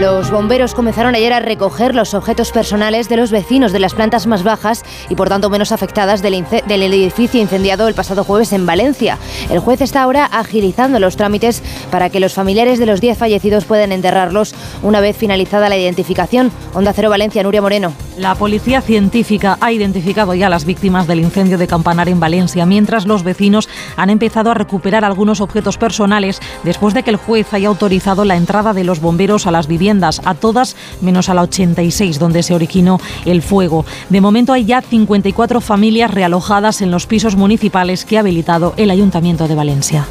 Los 0.00 0.30
bomberos 0.30 0.74
comenzaron 0.74 1.16
ayer 1.16 1.32
a 1.32 1.40
recoger 1.40 1.92
los 1.92 2.14
objetos 2.14 2.52
personales 2.52 3.08
de 3.08 3.16
los 3.16 3.32
vecinos 3.32 3.72
de 3.72 3.80
las 3.80 3.94
plantas 3.94 4.28
más 4.28 4.44
bajas 4.44 4.84
y 5.08 5.16
por 5.16 5.28
tanto 5.28 5.50
menos 5.50 5.72
afectadas 5.72 6.22
del, 6.22 6.44
del, 6.68 6.82
edificio 6.84 7.40
incendiado 7.40 7.88
el 7.88 7.94
pasado 7.94 8.22
jueves 8.22 8.52
en 8.52 8.64
Valencia. 8.64 9.18
El 9.50 9.58
juez 9.58 9.80
está 9.80 10.04
ahora 10.04 10.24
agilizando 10.26 11.00
los 11.00 11.16
trámites 11.16 11.64
para 11.90 12.10
que 12.10 12.20
los 12.20 12.32
familiares 12.32 12.78
de 12.78 12.86
los 12.86 13.00
10 13.00 13.18
fallecidos 13.18 13.64
puedan 13.64 13.90
enterrarlos 13.90 14.54
una 14.84 15.00
vez 15.00 15.16
finalizada 15.16 15.68
la 15.68 15.76
identificación. 15.76 16.52
Onda 16.74 16.92
Cero 16.92 17.10
Valencia, 17.10 17.42
Nuria 17.42 17.60
Moreno. 17.60 17.92
La 18.16 18.36
policía 18.36 18.80
científica 18.80 19.58
ha 19.60 19.72
identificado 19.72 20.32
ya 20.34 20.46
a 20.46 20.50
las 20.50 20.64
víctimas 20.64 21.08
del 21.08 21.20
incendio 21.20 21.58
de 21.58 21.66
Campanar 21.66 22.08
en 22.08 22.20
Valencia, 22.20 22.66
mientras 22.66 23.04
los 23.04 23.24
vecinos 23.24 23.68
han 23.96 24.10
empezado 24.10 24.52
a 24.52 24.54
recuperar 24.54 25.04
algunos 25.04 25.40
objetos 25.40 25.76
personales 25.76 26.40
después 26.62 26.94
de 26.94 27.02
que 27.02 27.10
el 27.10 27.16
juez 27.16 27.52
haya 27.52 27.68
autorizado 27.68 28.24
la 28.24 28.36
entrada 28.36 28.74
de 28.74 28.84
los 28.84 29.00
bomberos 29.00 29.48
a 29.48 29.50
las 29.50 29.66
viviendas, 29.66 29.87
a 29.90 30.34
todas 30.34 30.76
menos 31.00 31.28
a 31.28 31.34
la 31.34 31.42
86 31.42 32.18
donde 32.18 32.42
se 32.42 32.54
originó 32.54 33.00
el 33.24 33.42
fuego. 33.42 33.86
De 34.10 34.20
momento 34.20 34.52
hay 34.52 34.64
ya 34.64 34.82
54 34.82 35.60
familias 35.60 36.10
realojadas 36.10 36.82
en 36.82 36.90
los 36.90 37.06
pisos 37.06 37.36
municipales 37.36 38.04
que 38.04 38.16
ha 38.16 38.20
habilitado 38.20 38.74
el 38.76 38.90
Ayuntamiento 38.90 39.48
de 39.48 39.54
Valencia. 39.54 40.06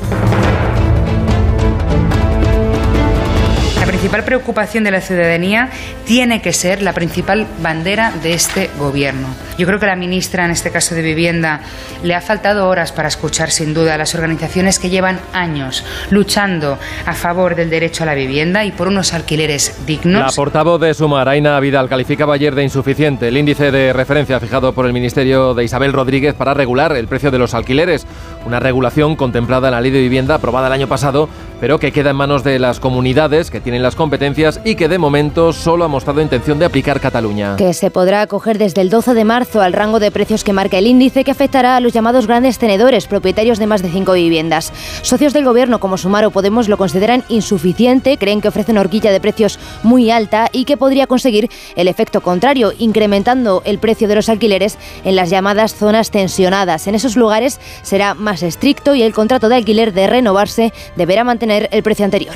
Principal 4.07 4.23
preocupación 4.23 4.85
de 4.85 4.91
la 4.91 5.01
ciudadanía 5.01 5.69
tiene 6.05 6.41
que 6.41 6.53
ser 6.53 6.81
la 6.81 6.93
principal 6.93 7.45
bandera 7.61 8.13
de 8.23 8.33
este 8.33 8.69
gobierno. 8.79 9.27
Yo 9.57 9.67
creo 9.67 9.81
que 9.81 9.85
la 9.85 9.97
ministra, 9.97 10.45
en 10.45 10.51
este 10.51 10.71
caso 10.71 10.95
de 10.95 11.01
Vivienda, 11.01 11.59
le 12.03 12.15
ha 12.15 12.21
faltado 12.21 12.69
horas 12.69 12.93
para 12.93 13.09
escuchar 13.09 13.51
sin 13.51 13.73
duda 13.73 13.95
a 13.95 13.97
las 13.97 14.15
organizaciones 14.15 14.79
que 14.79 14.89
llevan 14.89 15.19
años 15.33 15.83
luchando 16.09 16.79
a 17.05 17.13
favor 17.15 17.55
del 17.55 17.69
derecho 17.69 18.03
a 18.03 18.05
la 18.05 18.13
vivienda 18.13 18.63
y 18.63 18.71
por 18.71 18.87
unos 18.87 19.13
alquileres 19.13 19.85
dignos. 19.85 20.21
La 20.21 20.31
portavoz 20.31 20.79
de 20.79 20.93
Sumar, 20.93 21.27
Aina 21.27 21.59
Vidal, 21.59 21.89
calificaba 21.89 22.35
ayer 22.35 22.55
de 22.55 22.63
insuficiente 22.63 23.27
el 23.27 23.35
índice 23.35 23.71
de 23.71 23.91
referencia 23.91 24.39
fijado 24.39 24.71
por 24.71 24.85
el 24.85 24.93
Ministerio 24.93 25.53
de 25.53 25.65
Isabel 25.65 25.91
Rodríguez 25.91 26.33
para 26.33 26.53
regular 26.53 26.95
el 26.95 27.09
precio 27.09 27.29
de 27.29 27.39
los 27.39 27.53
alquileres. 27.53 28.07
Una 28.47 28.61
regulación 28.61 29.17
contemplada 29.17 29.67
en 29.67 29.73
la 29.73 29.81
Ley 29.81 29.91
de 29.91 29.99
Vivienda 29.99 30.35
aprobada 30.35 30.67
el 30.67 30.73
año 30.73 30.87
pasado, 30.87 31.27
pero 31.59 31.79
que 31.79 31.91
queda 31.91 32.11
en 32.11 32.15
manos 32.15 32.45
de 32.45 32.59
las 32.59 32.79
comunidades 32.79 33.51
que 33.51 33.59
tienen 33.59 33.83
las 33.83 33.97
competencias 33.97 34.61
y 34.63 34.75
que 34.75 34.87
de 34.87 34.97
momento 34.97 35.51
solo 35.51 35.83
ha 35.83 35.89
mostrado 35.89 36.21
intención 36.21 36.57
de 36.57 36.63
aplicar 36.63 37.01
Cataluña. 37.01 37.57
Que 37.57 37.73
se 37.73 37.91
podrá 37.91 38.21
acoger 38.21 38.57
desde 38.57 38.79
el 38.79 38.89
12 38.89 39.15
de 39.15 39.25
marzo 39.25 39.61
al 39.61 39.73
rango 39.73 39.99
de 39.99 40.11
precios 40.11 40.45
que 40.45 40.53
marca 40.53 40.77
el 40.77 40.87
índice 40.87 41.25
que 41.25 41.31
afectará 41.31 41.75
a 41.75 41.81
los 41.81 41.91
llamados 41.91 42.25
grandes 42.25 42.57
tenedores, 42.57 43.07
propietarios 43.07 43.59
de 43.59 43.67
más 43.67 43.81
de 43.81 43.89
cinco 43.89 44.13
viviendas. 44.13 44.71
Socios 45.01 45.33
del 45.33 45.43
gobierno 45.43 45.81
como 45.81 45.97
Sumar 45.97 46.23
o 46.23 46.31
Podemos 46.31 46.69
lo 46.69 46.77
consideran 46.77 47.25
insuficiente, 47.27 48.17
creen 48.17 48.39
que 48.39 48.47
ofrece 48.47 48.71
una 48.71 48.79
horquilla 48.79 49.11
de 49.11 49.19
precios 49.19 49.59
muy 49.83 50.09
alta 50.09 50.47
y 50.53 50.63
que 50.63 50.77
podría 50.77 51.05
conseguir 51.05 51.49
el 51.75 51.89
efecto 51.89 52.21
contrario, 52.21 52.71
incrementando 52.79 53.61
el 53.65 53.79
precio 53.79 54.07
de 54.07 54.15
los 54.15 54.29
alquileres 54.29 54.77
en 55.03 55.17
las 55.17 55.29
llamadas 55.29 55.75
zonas 55.75 56.11
tensionadas. 56.11 56.87
En 56.87 56.95
esos 56.95 57.17
lugares 57.17 57.59
será 57.81 58.13
más 58.13 58.36
estricto 58.43 58.95
y 58.95 59.03
el 59.03 59.13
contrato 59.13 59.49
de 59.49 59.55
alquiler 59.55 59.93
de 59.93 60.07
renovarse 60.07 60.73
deberá 60.95 61.23
mantener 61.23 61.69
el 61.71 61.83
precio 61.83 62.05
anterior. 62.05 62.35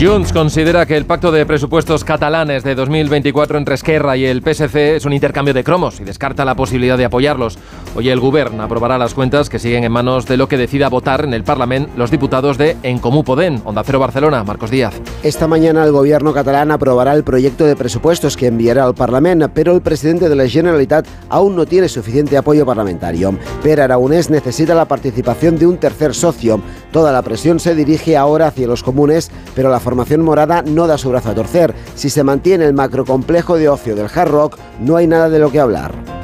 Junts 0.00 0.32
considera 0.32 0.86
que 0.86 0.96
el 0.96 1.06
pacto 1.06 1.32
de 1.32 1.44
presupuestos 1.44 2.04
catalanes 2.04 2.62
de 2.62 2.76
2024 2.76 3.58
entre 3.58 3.74
Esquerra 3.74 4.16
y 4.16 4.26
el 4.26 4.42
PSC 4.42 4.94
es 4.94 5.04
un 5.04 5.12
intercambio 5.12 5.52
de 5.52 5.64
cromos 5.64 5.98
y 5.98 6.04
descarta 6.04 6.44
la 6.44 6.54
posibilidad 6.54 6.96
de 6.96 7.06
apoyarlos. 7.06 7.58
Hoy 7.98 8.10
el 8.10 8.20
Gobierno 8.20 8.62
aprobará 8.62 8.96
las 8.96 9.12
cuentas 9.12 9.48
que 9.48 9.58
siguen 9.58 9.82
en 9.82 9.90
manos 9.90 10.24
de 10.24 10.36
lo 10.36 10.46
que 10.46 10.56
decida 10.56 10.88
votar 10.88 11.24
en 11.24 11.34
el 11.34 11.42
Parlamento 11.42 11.90
los 11.96 12.12
diputados 12.12 12.56
de 12.56 12.76
En 12.84 13.00
Comú 13.00 13.24
Podem, 13.24 13.60
Onda 13.64 13.82
Cero 13.84 13.98
Barcelona, 13.98 14.44
Marcos 14.44 14.70
Díaz. 14.70 14.94
Esta 15.24 15.48
mañana 15.48 15.82
el 15.82 15.90
Gobierno 15.90 16.32
catalán 16.32 16.70
aprobará 16.70 17.12
el 17.14 17.24
proyecto 17.24 17.64
de 17.64 17.74
presupuestos 17.74 18.36
que 18.36 18.46
enviará 18.46 18.84
al 18.84 18.94
Parlamento, 18.94 19.50
pero 19.52 19.74
el 19.74 19.80
presidente 19.80 20.28
de 20.28 20.36
la 20.36 20.46
Generalitat 20.46 21.08
aún 21.28 21.56
no 21.56 21.66
tiene 21.66 21.88
suficiente 21.88 22.36
apoyo 22.36 22.64
parlamentario. 22.64 23.36
Per 23.64 23.80
Aragonés 23.80 24.30
necesita 24.30 24.76
la 24.76 24.86
participación 24.86 25.58
de 25.58 25.66
un 25.66 25.78
tercer 25.78 26.14
socio. 26.14 26.60
Toda 26.92 27.10
la 27.10 27.22
presión 27.22 27.58
se 27.58 27.74
dirige 27.74 28.16
ahora 28.16 28.46
hacia 28.46 28.68
los 28.68 28.84
comunes, 28.84 29.28
pero 29.56 29.70
la 29.70 29.80
formación 29.80 30.22
morada 30.22 30.62
no 30.62 30.86
da 30.86 30.98
su 30.98 31.10
brazo 31.10 31.30
a 31.30 31.34
torcer. 31.34 31.74
Si 31.96 32.10
se 32.10 32.22
mantiene 32.22 32.64
el 32.64 32.74
macrocomplejo 32.74 33.56
de 33.56 33.68
ocio 33.68 33.96
del 33.96 34.06
Hard 34.06 34.30
Rock, 34.30 34.56
no 34.78 34.94
hay 34.94 35.08
nada 35.08 35.28
de 35.28 35.40
lo 35.40 35.50
que 35.50 35.58
hablar. 35.58 36.18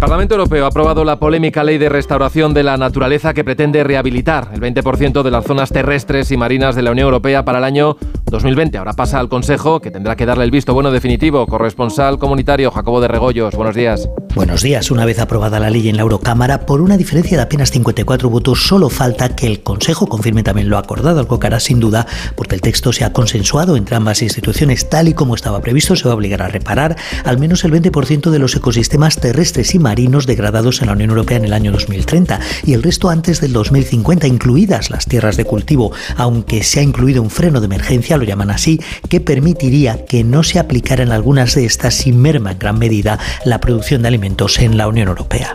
Parlamento 0.00 0.34
Europeo 0.34 0.64
ha 0.64 0.68
aprobado 0.68 1.04
la 1.04 1.20
polémica 1.20 1.62
ley 1.62 1.76
de 1.76 1.90
restauración 1.90 2.54
de 2.54 2.62
la 2.62 2.78
naturaleza 2.78 3.34
que 3.34 3.44
pretende 3.44 3.84
rehabilitar 3.84 4.48
el 4.54 4.58
20% 4.58 5.22
de 5.22 5.30
las 5.30 5.44
zonas 5.44 5.68
terrestres 5.68 6.30
y 6.30 6.38
marinas 6.38 6.74
de 6.74 6.80
la 6.80 6.92
Unión 6.92 7.04
Europea 7.04 7.44
para 7.44 7.58
el 7.58 7.64
año 7.64 7.98
2020. 8.24 8.78
Ahora 8.78 8.94
pasa 8.94 9.20
al 9.20 9.28
Consejo, 9.28 9.80
que 9.80 9.90
tendrá 9.90 10.16
que 10.16 10.24
darle 10.24 10.44
el 10.44 10.50
visto 10.50 10.72
bueno 10.72 10.90
definitivo. 10.90 11.46
Corresponsal 11.46 12.18
comunitario 12.18 12.70
Jacobo 12.70 13.02
de 13.02 13.08
Regoyos, 13.08 13.54
buenos 13.54 13.74
días. 13.74 14.08
Buenos 14.34 14.62
días. 14.62 14.90
Una 14.90 15.04
vez 15.04 15.18
aprobada 15.18 15.60
la 15.60 15.68
ley 15.68 15.90
en 15.90 15.96
la 15.96 16.02
Eurocámara, 16.02 16.64
por 16.64 16.80
una 16.80 16.96
diferencia 16.96 17.36
de 17.36 17.42
apenas 17.42 17.70
54 17.70 18.30
votos, 18.30 18.66
solo 18.66 18.88
falta 18.88 19.36
que 19.36 19.48
el 19.48 19.62
Consejo 19.62 20.06
confirme 20.06 20.42
también 20.42 20.70
lo 20.70 20.78
acordado, 20.78 21.20
algo 21.20 21.38
que 21.38 21.48
hará 21.48 21.60
sin 21.60 21.78
duda, 21.78 22.06
porque 22.36 22.54
el 22.54 22.62
texto 22.62 22.94
se 22.94 23.04
ha 23.04 23.12
consensuado 23.12 23.76
entre 23.76 23.96
ambas 23.96 24.22
instituciones 24.22 24.88
tal 24.88 25.08
y 25.08 25.14
como 25.14 25.34
estaba 25.34 25.60
previsto. 25.60 25.94
Se 25.94 26.04
va 26.04 26.12
a 26.12 26.16
obligar 26.16 26.40
a 26.40 26.48
reparar 26.48 26.96
al 27.24 27.38
menos 27.38 27.64
el 27.64 27.72
20% 27.72 28.30
de 28.30 28.38
los 28.38 28.56
ecosistemas 28.56 29.16
terrestres 29.18 29.74
y 29.74 29.78
marinos 29.78 29.89
degradados 30.26 30.80
en 30.80 30.86
la 30.86 30.92
Unión 30.92 31.10
Europea 31.10 31.36
en 31.36 31.44
el 31.44 31.52
año 31.52 31.72
2030 31.72 32.40
y 32.64 32.72
el 32.74 32.82
resto 32.82 33.10
antes 33.10 33.40
del 33.40 33.52
2050, 33.52 34.26
incluidas 34.26 34.90
las 34.90 35.06
tierras 35.06 35.36
de 35.36 35.44
cultivo, 35.44 35.92
aunque 36.16 36.62
se 36.62 36.80
ha 36.80 36.82
incluido 36.82 37.22
un 37.22 37.30
freno 37.30 37.60
de 37.60 37.66
emergencia, 37.66 38.16
lo 38.16 38.24
llaman 38.24 38.50
así, 38.50 38.80
que 39.08 39.20
permitiría 39.20 40.04
que 40.04 40.24
no 40.24 40.42
se 40.42 40.58
aplicaran 40.58 41.12
algunas 41.12 41.54
de 41.54 41.64
estas 41.64 41.94
sin 41.94 42.20
merma 42.20 42.52
en 42.52 42.58
gran 42.58 42.78
medida 42.78 43.18
la 43.44 43.60
producción 43.60 44.02
de 44.02 44.08
alimentos 44.08 44.58
en 44.58 44.76
la 44.76 44.88
Unión 44.88 45.08
Europea. 45.08 45.54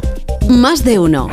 Más 0.50 0.84
de 0.84 1.00
uno. 1.00 1.30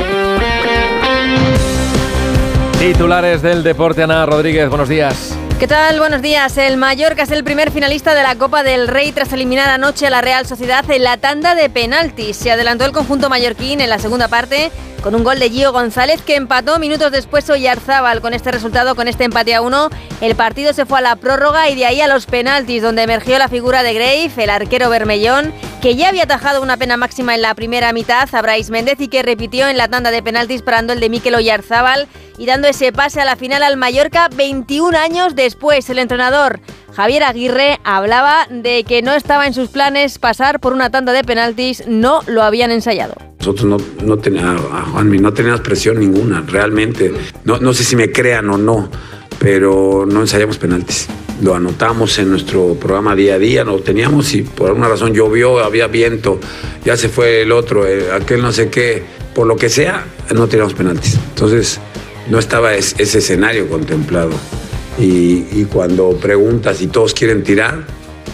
Titulares 2.78 3.42
del 3.42 3.62
deporte, 3.62 4.02
Ana 4.02 4.26
Rodríguez, 4.26 4.68
buenos 4.68 4.88
días. 4.88 5.36
¿Qué 5.62 5.68
tal? 5.68 6.00
Buenos 6.00 6.22
días. 6.22 6.58
El 6.58 6.76
Mallorca 6.76 7.22
es 7.22 7.30
el 7.30 7.44
primer 7.44 7.70
finalista 7.70 8.16
de 8.16 8.24
la 8.24 8.34
Copa 8.34 8.64
del 8.64 8.88
Rey 8.88 9.12
tras 9.12 9.32
eliminar 9.32 9.68
anoche 9.68 10.08
a 10.08 10.10
la 10.10 10.20
Real 10.20 10.44
Sociedad 10.44 10.84
en 10.90 11.04
la 11.04 11.18
tanda 11.18 11.54
de 11.54 11.70
penaltis. 11.70 12.36
Se 12.36 12.50
adelantó 12.50 12.84
el 12.84 12.90
conjunto 12.90 13.30
mallorquín 13.30 13.80
en 13.80 13.88
la 13.88 14.00
segunda 14.00 14.26
parte 14.26 14.72
con 15.02 15.16
un 15.16 15.24
gol 15.24 15.40
de 15.40 15.50
Gio 15.50 15.72
González 15.72 16.22
que 16.22 16.36
empató 16.36 16.78
minutos 16.78 17.10
después 17.10 17.50
Oyarzábal. 17.50 18.20
Con 18.20 18.34
este 18.34 18.52
resultado, 18.52 18.94
con 18.94 19.08
este 19.08 19.24
empate 19.24 19.54
a 19.54 19.60
uno, 19.60 19.90
el 20.20 20.36
partido 20.36 20.72
se 20.72 20.86
fue 20.86 20.98
a 20.98 21.02
la 21.02 21.16
prórroga 21.16 21.68
y 21.68 21.74
de 21.74 21.86
ahí 21.86 22.00
a 22.00 22.06
los 22.06 22.26
penaltis, 22.26 22.82
donde 22.82 23.02
emergió 23.02 23.38
la 23.38 23.48
figura 23.48 23.82
de 23.82 23.94
Grave, 23.94 24.30
el 24.36 24.50
arquero 24.50 24.88
bermellón, 24.88 25.52
que 25.80 25.96
ya 25.96 26.08
había 26.08 26.22
atajado 26.22 26.62
una 26.62 26.76
pena 26.76 26.96
máxima 26.96 27.34
en 27.34 27.42
la 27.42 27.54
primera 27.54 27.92
mitad 27.92 28.32
a 28.32 28.42
Brais 28.42 28.70
Méndez 28.70 29.00
y 29.00 29.08
que 29.08 29.24
repitió 29.24 29.68
en 29.68 29.76
la 29.76 29.88
tanda 29.88 30.12
de 30.12 30.22
penaltis 30.22 30.62
parando 30.62 30.92
el 30.92 31.00
de 31.00 31.10
Mikel 31.10 31.34
Oyarzábal 31.34 32.06
y 32.38 32.46
dando 32.46 32.68
ese 32.68 32.92
pase 32.92 33.20
a 33.20 33.24
la 33.24 33.36
final 33.36 33.64
al 33.64 33.76
Mallorca 33.76 34.28
21 34.34 34.96
años 34.96 35.34
después. 35.34 35.90
El 35.90 35.98
entrenador 35.98 36.60
Javier 36.94 37.22
Aguirre 37.24 37.80
hablaba 37.84 38.46
de 38.50 38.84
que 38.84 39.00
no 39.00 39.14
estaba 39.14 39.46
en 39.46 39.54
sus 39.54 39.70
planes 39.70 40.18
pasar 40.18 40.60
por 40.60 40.74
una 40.74 40.90
tanda 40.90 41.12
de 41.12 41.24
penaltis, 41.24 41.84
no 41.86 42.20
lo 42.26 42.42
habían 42.42 42.70
ensayado. 42.70 43.14
Nosotros 43.38 43.64
no, 43.64 43.76
no 44.04 44.18
teníamos, 44.18 44.62
no 45.04 45.32
teníamos 45.32 45.60
presión 45.62 45.98
ninguna, 45.98 46.44
realmente. 46.46 47.12
No, 47.44 47.58
no 47.58 47.72
sé 47.72 47.84
si 47.84 47.96
me 47.96 48.12
crean 48.12 48.50
o 48.50 48.58
no, 48.58 48.90
pero 49.38 50.04
no 50.06 50.20
ensayamos 50.20 50.58
penaltis. 50.58 51.08
Lo 51.40 51.54
anotamos 51.54 52.18
en 52.18 52.30
nuestro 52.30 52.74
programa 52.74 53.16
día 53.16 53.34
a 53.34 53.38
día, 53.38 53.64
lo 53.64 53.78
teníamos 53.80 54.34
y 54.34 54.42
por 54.42 54.68
alguna 54.68 54.88
razón 54.88 55.14
llovió, 55.14 55.64
había 55.64 55.86
viento, 55.86 56.38
ya 56.84 56.96
se 56.96 57.08
fue 57.08 57.42
el 57.42 57.52
otro, 57.52 57.86
eh, 57.86 58.12
aquel 58.12 58.42
no 58.42 58.52
sé 58.52 58.68
qué, 58.68 59.02
por 59.34 59.46
lo 59.46 59.56
que 59.56 59.70
sea, 59.70 60.04
no 60.34 60.46
teníamos 60.46 60.74
penaltis. 60.74 61.14
Entonces, 61.30 61.80
no 62.28 62.38
estaba 62.38 62.74
ese 62.74 63.02
escenario 63.02 63.66
contemplado. 63.68 64.30
Y, 64.98 65.64
cuando 65.72 66.10
preguntas 66.16 66.82
y 66.82 66.86
todos 66.86 67.14
quieren 67.14 67.42
tirar, 67.42 67.86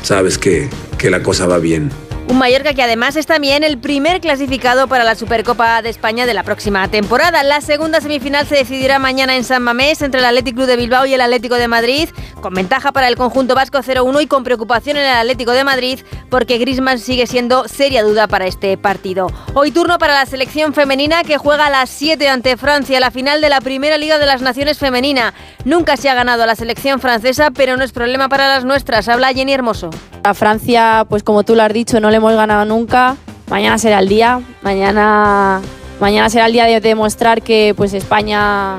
sabes 0.02 0.38
que, 0.38 0.68
que 0.98 1.10
la 1.10 1.22
cosa 1.22 1.46
va 1.46 1.58
bien. 1.58 1.90
Un 2.28 2.36
Mallorca 2.36 2.74
que 2.74 2.82
además 2.82 3.16
es 3.16 3.26
también 3.26 3.64
el 3.64 3.78
primer 3.78 4.20
clasificado 4.20 4.86
para 4.86 5.02
la 5.02 5.14
Supercopa 5.14 5.80
de 5.80 5.88
España 5.88 6.26
de 6.26 6.34
la 6.34 6.42
próxima 6.42 6.86
temporada. 6.88 7.42
La 7.42 7.62
segunda 7.62 8.02
semifinal 8.02 8.46
se 8.46 8.56
decidirá 8.56 8.98
mañana 8.98 9.34
en 9.34 9.44
San 9.44 9.62
Mamés 9.62 10.02
entre 10.02 10.20
el 10.20 10.26
Atlético 10.26 10.56
Club 10.56 10.66
de 10.66 10.76
Bilbao 10.76 11.06
y 11.06 11.14
el 11.14 11.22
Atlético 11.22 11.54
de 11.54 11.68
Madrid, 11.68 12.10
con 12.42 12.52
ventaja 12.52 12.92
para 12.92 13.08
el 13.08 13.16
conjunto 13.16 13.54
vasco 13.54 13.78
0-1 13.78 14.22
y 14.22 14.26
con 14.26 14.44
preocupación 14.44 14.98
en 14.98 15.04
el 15.04 15.16
Atlético 15.16 15.52
de 15.52 15.64
Madrid 15.64 16.00
porque 16.28 16.58
Griezmann 16.58 16.98
sigue 16.98 17.26
siendo 17.26 17.66
seria 17.66 18.02
duda 18.02 18.26
para 18.26 18.46
este 18.46 18.76
partido. 18.76 19.28
Hoy 19.54 19.70
turno 19.70 19.98
para 19.98 20.14
la 20.14 20.26
selección 20.26 20.74
femenina 20.74 21.22
que 21.22 21.38
juega 21.38 21.66
a 21.66 21.70
las 21.70 21.88
7 21.90 22.28
ante 22.28 22.56
Francia, 22.56 23.00
la 23.00 23.10
final 23.10 23.40
de 23.40 23.48
la 23.48 23.60
Primera 23.60 23.96
Liga 23.96 24.18
de 24.18 24.26
las 24.26 24.42
Naciones 24.42 24.78
Femenina. 24.78 25.32
Nunca 25.64 25.96
se 25.96 26.10
ha 26.10 26.14
ganado 26.14 26.44
la 26.46 26.56
selección 26.56 27.00
francesa, 27.00 27.50
pero 27.50 27.76
no 27.76 27.84
es 27.84 27.92
problema 27.92 28.28
para 28.28 28.48
las 28.48 28.64
nuestras. 28.64 29.08
Habla 29.08 29.32
Jenny 29.32 29.52
Hermoso. 29.52 29.90
A 30.24 30.34
Francia, 30.34 31.06
pues 31.08 31.22
como 31.22 31.44
tú 31.44 31.54
lo 31.54 31.62
has 31.62 31.72
dicho, 31.72 32.00
no 32.00 32.10
le 32.10 32.17
hemos 32.18 32.34
ganado 32.34 32.64
nunca. 32.64 33.16
Mañana 33.48 33.78
será 33.78 34.00
el 34.00 34.08
día. 34.08 34.40
Mañana, 34.62 35.60
mañana 36.00 36.28
será 36.28 36.46
el 36.46 36.52
día 36.52 36.66
de 36.66 36.80
demostrar 36.80 37.42
que 37.42 37.74
pues 37.76 37.94
España 37.94 38.76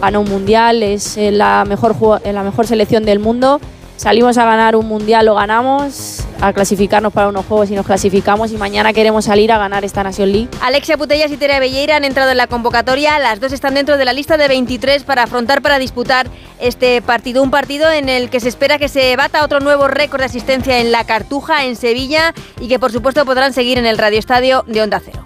ganó 0.00 0.20
un 0.20 0.28
mundial, 0.28 0.82
es 0.82 1.16
eh, 1.16 1.30
la 1.30 1.64
mejor, 1.66 1.94
eh, 2.24 2.32
la 2.32 2.42
mejor 2.42 2.66
selección 2.66 3.04
del 3.04 3.18
mundo. 3.18 3.60
Salimos 3.96 4.36
a 4.36 4.44
ganar 4.44 4.76
un 4.76 4.86
mundial, 4.86 5.26
lo 5.26 5.34
ganamos, 5.34 6.24
a 6.40 6.52
clasificarnos 6.52 7.12
para 7.12 7.28
unos 7.28 7.46
juegos 7.46 7.70
y 7.70 7.74
nos 7.74 7.86
clasificamos 7.86 8.52
y 8.52 8.56
mañana 8.56 8.92
queremos 8.92 9.24
salir 9.24 9.50
a 9.50 9.58
ganar 9.58 9.84
esta 9.84 10.02
Nación 10.02 10.32
League. 10.32 10.48
Alexia 10.60 10.98
Putellas 10.98 11.32
y 11.32 11.38
Tere 11.38 11.58
Belleira 11.60 11.96
han 11.96 12.04
entrado 12.04 12.30
en 12.30 12.36
la 12.36 12.46
convocatoria, 12.46 13.18
las 13.18 13.40
dos 13.40 13.52
están 13.52 13.74
dentro 13.74 13.96
de 13.96 14.04
la 14.04 14.12
lista 14.12 14.36
de 14.36 14.48
23 14.48 15.04
para 15.04 15.22
afrontar, 15.22 15.62
para 15.62 15.78
disputar 15.78 16.28
este 16.60 17.00
partido, 17.00 17.42
un 17.42 17.50
partido 17.50 17.90
en 17.90 18.08
el 18.08 18.28
que 18.28 18.40
se 18.40 18.48
espera 18.48 18.78
que 18.78 18.88
se 18.88 19.16
bata 19.16 19.42
otro 19.42 19.60
nuevo 19.60 19.88
récord 19.88 20.20
de 20.20 20.26
asistencia 20.26 20.78
en 20.78 20.92
la 20.92 21.04
Cartuja, 21.04 21.64
en 21.64 21.74
Sevilla 21.74 22.34
y 22.60 22.68
que 22.68 22.78
por 22.78 22.92
supuesto 22.92 23.24
podrán 23.24 23.54
seguir 23.54 23.78
en 23.78 23.86
el 23.86 23.96
Radio 23.96 24.18
Estadio 24.18 24.62
de 24.66 24.82
Onda 24.82 25.00
Cero. 25.02 25.25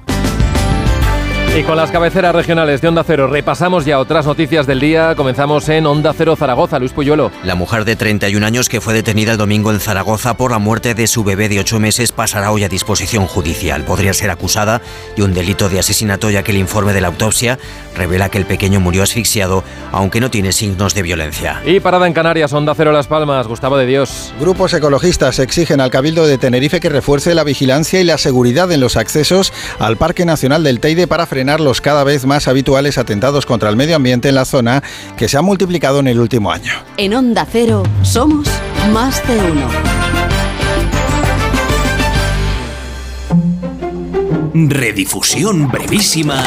Y 1.61 1.63
con 1.63 1.77
las 1.77 1.91
cabeceras 1.91 2.35
regionales 2.35 2.81
de 2.81 2.89
Onda 2.89 3.05
Cero 3.07 3.27
repasamos 3.27 3.85
ya 3.85 3.99
otras 3.99 4.25
noticias 4.25 4.67
del 4.67 4.81
día. 4.81 5.15
Comenzamos 5.15 5.69
en 5.69 5.85
Onda 5.85 6.15
Cero 6.17 6.35
Zaragoza, 6.35 6.79
Luis 6.79 6.93
Puyuelo. 6.93 7.31
La 7.45 7.55
mujer 7.55 7.85
de 7.85 7.97
31 7.97 8.47
años 8.47 8.71
que 8.71 8.81
fue 8.81 8.95
detenida 8.95 9.33
el 9.33 9.37
domingo 9.37 9.71
en 9.71 9.79
Zaragoza 9.79 10.39
por 10.39 10.53
la 10.53 10.59
muerte 10.59 10.95
de 10.95 11.07
su 11.07 11.23
bebé 11.23 11.51
de 11.51 11.61
8 11.61 11.79
meses 11.79 12.13
pasará 12.13 12.51
hoy 12.51 12.65
a 12.65 12.71
disposición 12.71 13.27
judicial. 13.27 13.85
Podría 13.85 14.15
ser 14.15 14.31
acusada 14.31 14.81
de 15.17 15.23
un 15.23 15.35
delito 15.35 15.69
de 15.69 15.81
asesinato 15.81 16.31
ya 16.31 16.43
que 16.43 16.53
el 16.53 16.57
informe 16.57 16.95
de 16.95 17.03
la 17.03 17.09
autopsia 17.09 17.59
revela 17.95 18.31
que 18.31 18.39
el 18.39 18.47
pequeño 18.47 18.81
murió 18.81 19.03
asfixiado, 19.03 19.63
aunque 19.93 20.23
no 20.23 20.31
tiene 20.31 20.53
signos 20.53 20.95
de 20.95 21.03
violencia. 21.03 21.61
Y 21.67 21.81
parada 21.81 22.07
en 22.07 22.15
Canarias, 22.15 22.55
Onda 22.55 22.75
Cero 22.75 22.91
Las 22.91 23.07
Palmas, 23.07 23.47
Gustavo 23.47 23.77
de 23.77 23.85
Dios. 23.85 24.33
Grupos 24.41 24.73
ecologistas 24.73 25.39
exigen 25.39 25.83
al 25.83 25.91
Cabildo 25.91 26.27
de 26.27 26.39
Tenerife 26.39 26.81
que 26.81 26.89
refuerce 26.89 27.35
la 27.35 27.45
vigilancia 27.45 28.01
y 28.01 28.05
la 28.05 28.17
seguridad 28.17 28.73
en 28.73 28.81
los 28.81 28.97
accesos 28.97 29.53
al 29.79 29.99
Parque 29.99 30.25
Nacional 30.25 30.65
del 30.65 30.81
Teide 30.81 31.07
para 31.07 31.27
frenar 31.27 31.50
los 31.59 31.81
cada 31.81 32.05
vez 32.05 32.27
más 32.27 32.47
habituales 32.47 32.99
atentados 32.99 33.47
contra 33.47 33.71
el 33.71 33.77
medio 33.77 33.97
ambiente 33.97 34.29
en 34.29 34.37
la 34.37 34.45
zona 34.45 34.83
que 35.17 35.29
se 35.29 35.39
han 35.39 35.45
multiplicado 35.45 35.99
en 35.99 36.07
el 36.07 36.21
último 36.21 36.53
año. 36.53 36.73
En 36.97 37.15
Onda 37.15 37.47
Cero 37.51 37.83
somos 38.03 38.47
más 38.93 39.27
de 39.27 39.37
uno. 39.37 39.69
Redifusión 44.69 45.69
brevísima 45.69 46.45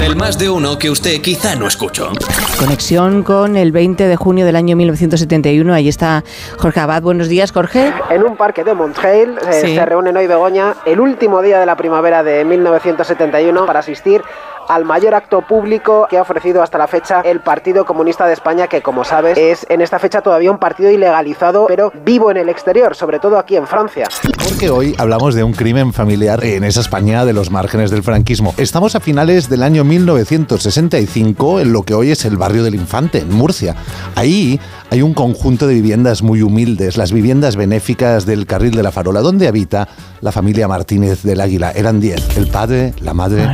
del 0.00 0.16
más 0.16 0.38
de 0.38 0.50
uno 0.50 0.78
que 0.78 0.90
usted 0.90 1.20
quizá 1.20 1.56
no 1.56 1.66
escuchó. 1.66 2.10
Conexión 2.58 3.22
con 3.22 3.56
el 3.56 3.72
20 3.72 4.06
de 4.06 4.16
junio 4.16 4.44
del 4.44 4.56
año 4.56 4.76
1971. 4.76 5.72
Ahí 5.72 5.88
está 5.88 6.22
Jorge 6.58 6.80
Abad. 6.80 7.02
Buenos 7.02 7.28
días, 7.28 7.52
Jorge. 7.52 7.92
En 8.10 8.22
un 8.22 8.36
parque 8.36 8.64
de 8.64 8.74
Montreal 8.74 9.38
eh, 9.50 9.74
se 9.74 9.86
reúnen 9.86 10.16
hoy 10.16 10.26
Begoña 10.26 10.76
el 10.84 11.00
último 11.00 11.40
día 11.42 11.58
de 11.58 11.66
la 11.66 11.76
primavera 11.76 12.22
de 12.22 12.44
1971 12.44 13.66
para 13.66 13.80
asistir 13.80 14.22
al 14.68 14.84
mayor 14.84 15.14
acto 15.14 15.42
público 15.42 16.06
que 16.08 16.18
ha 16.18 16.22
ofrecido 16.22 16.62
hasta 16.62 16.78
la 16.78 16.86
fecha 16.86 17.20
el 17.22 17.40
Partido 17.40 17.84
Comunista 17.84 18.26
de 18.26 18.32
España, 18.32 18.66
que 18.66 18.82
como 18.82 19.04
sabes 19.04 19.36
es 19.38 19.66
en 19.68 19.80
esta 19.80 19.98
fecha 19.98 20.20
todavía 20.20 20.50
un 20.50 20.58
partido 20.58 20.90
ilegalizado, 20.90 21.66
pero 21.66 21.92
vivo 22.04 22.30
en 22.30 22.36
el 22.36 22.48
exterior, 22.48 22.94
sobre 22.94 23.18
todo 23.18 23.38
aquí 23.38 23.56
en 23.56 23.66
Francia. 23.66 24.08
Porque 24.48 24.70
hoy 24.70 24.94
hablamos 24.98 25.34
de 25.34 25.44
un 25.44 25.52
crimen 25.52 25.92
familiar 25.92 26.44
en 26.44 26.64
esa 26.64 26.80
España 26.80 27.24
de 27.24 27.32
los 27.32 27.50
márgenes 27.50 27.90
del 27.90 28.02
franquismo. 28.02 28.54
Estamos 28.56 28.94
a 28.94 29.00
finales 29.00 29.48
del 29.48 29.62
año 29.62 29.84
1965 29.84 31.60
en 31.60 31.72
lo 31.72 31.82
que 31.82 31.94
hoy 31.94 32.10
es 32.10 32.24
el 32.24 32.36
barrio 32.36 32.62
del 32.62 32.74
Infante, 32.74 33.18
en 33.18 33.32
Murcia. 33.32 33.74
Ahí 34.14 34.60
hay 34.90 35.02
un 35.02 35.14
conjunto 35.14 35.66
de 35.66 35.74
viviendas 35.74 36.22
muy 36.22 36.42
humildes, 36.42 36.96
las 36.96 37.12
viviendas 37.12 37.56
benéficas 37.56 38.26
del 38.26 38.46
Carril 38.46 38.72
de 38.72 38.82
la 38.82 38.92
Farola, 38.92 39.20
donde 39.20 39.48
habita 39.48 39.88
la 40.20 40.32
familia 40.32 40.68
Martínez 40.68 41.22
del 41.22 41.40
Águila. 41.40 41.72
Eran 41.72 42.00
10, 42.00 42.36
el 42.36 42.46
padre, 42.46 42.94
la 43.00 43.14
madre 43.14 43.46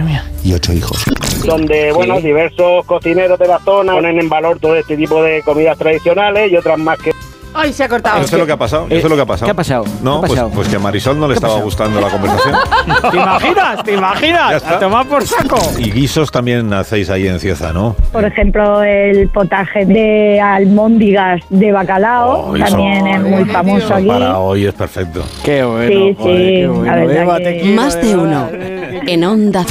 y 0.44 0.52
ocho 0.52 0.72
hijos. 0.72 1.04
Donde, 1.44 1.92
bueno, 1.92 2.20
diversos 2.20 2.84
cocineros 2.86 3.38
de 3.38 3.48
la 3.48 3.58
zona 3.60 3.92
ponen 3.94 4.20
en 4.20 4.28
valor 4.28 4.58
todo 4.60 4.76
este 4.76 4.96
tipo 4.96 5.22
de 5.22 5.42
comidas 5.42 5.78
tradicionales 5.78 6.52
y 6.52 6.56
otras 6.56 6.78
más 6.78 6.98
que 6.98 7.12
Ay, 7.54 7.72
se 7.72 7.84
ha 7.84 7.88
cortado. 7.88 8.22
Eso 8.22 8.36
es 8.36 8.40
lo 8.40 8.46
que 8.46 8.52
ha 8.52 8.56
pasado. 8.56 8.86
Eso 8.88 8.96
es 9.06 9.10
lo 9.10 9.16
que 9.16 9.22
ha 9.22 9.26
pasado. 9.26 9.46
¿Qué 9.46 9.50
ha 9.50 9.54
pasado? 9.54 9.84
No, 10.02 10.12
¿Qué 10.12 10.16
ha 10.16 10.20
pues, 10.20 10.30
pasado? 10.30 10.50
pues 10.50 10.68
que 10.68 10.76
a 10.76 10.78
Marisol 10.78 11.20
no 11.20 11.28
le 11.28 11.34
estaba 11.34 11.60
gustando 11.60 12.00
la 12.00 12.08
conversación. 12.08 12.56
¿Te 13.10 13.16
imaginas? 13.16 13.84
¿Te 13.84 13.92
imaginas? 13.94 14.64
A 14.64 14.78
tomar 14.78 15.06
por 15.06 15.26
saco. 15.26 15.58
Y 15.78 15.90
guisos 15.90 16.30
también 16.30 16.72
hacéis 16.72 17.10
ahí 17.10 17.26
en 17.26 17.40
Cieza, 17.40 17.72
¿no? 17.72 17.96
Por 18.12 18.24
ejemplo, 18.24 18.82
el 18.82 19.28
potaje 19.28 19.84
de 19.84 20.40
almóndigas 20.40 21.42
de 21.50 21.72
bacalao 21.72 22.52
Oh, 22.52 22.58
también 22.58 23.06
es 23.06 23.20
muy 23.20 23.44
famoso 23.44 23.94
aquí. 23.94 24.06
Para 24.06 24.38
hoy 24.38 24.66
es 24.66 24.74
perfecto. 24.74 25.22
Qué 25.44 25.62
bueno. 25.64 25.88
Sí, 25.88 26.16
joder, 26.18 26.36
sí, 26.36 26.54
qué 26.54 26.66
bueno. 26.68 27.74
Más 27.74 28.00
de 28.00 28.16
uno. 28.16 28.48
En 29.06 29.24
Onda 29.24 29.64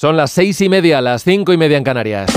Son 0.00 0.16
las 0.16 0.30
seis 0.30 0.60
y 0.60 0.68
media, 0.68 1.00
las 1.00 1.24
cinco 1.24 1.52
y 1.52 1.56
media 1.56 1.76
en 1.76 1.82
Canarias. 1.82 2.30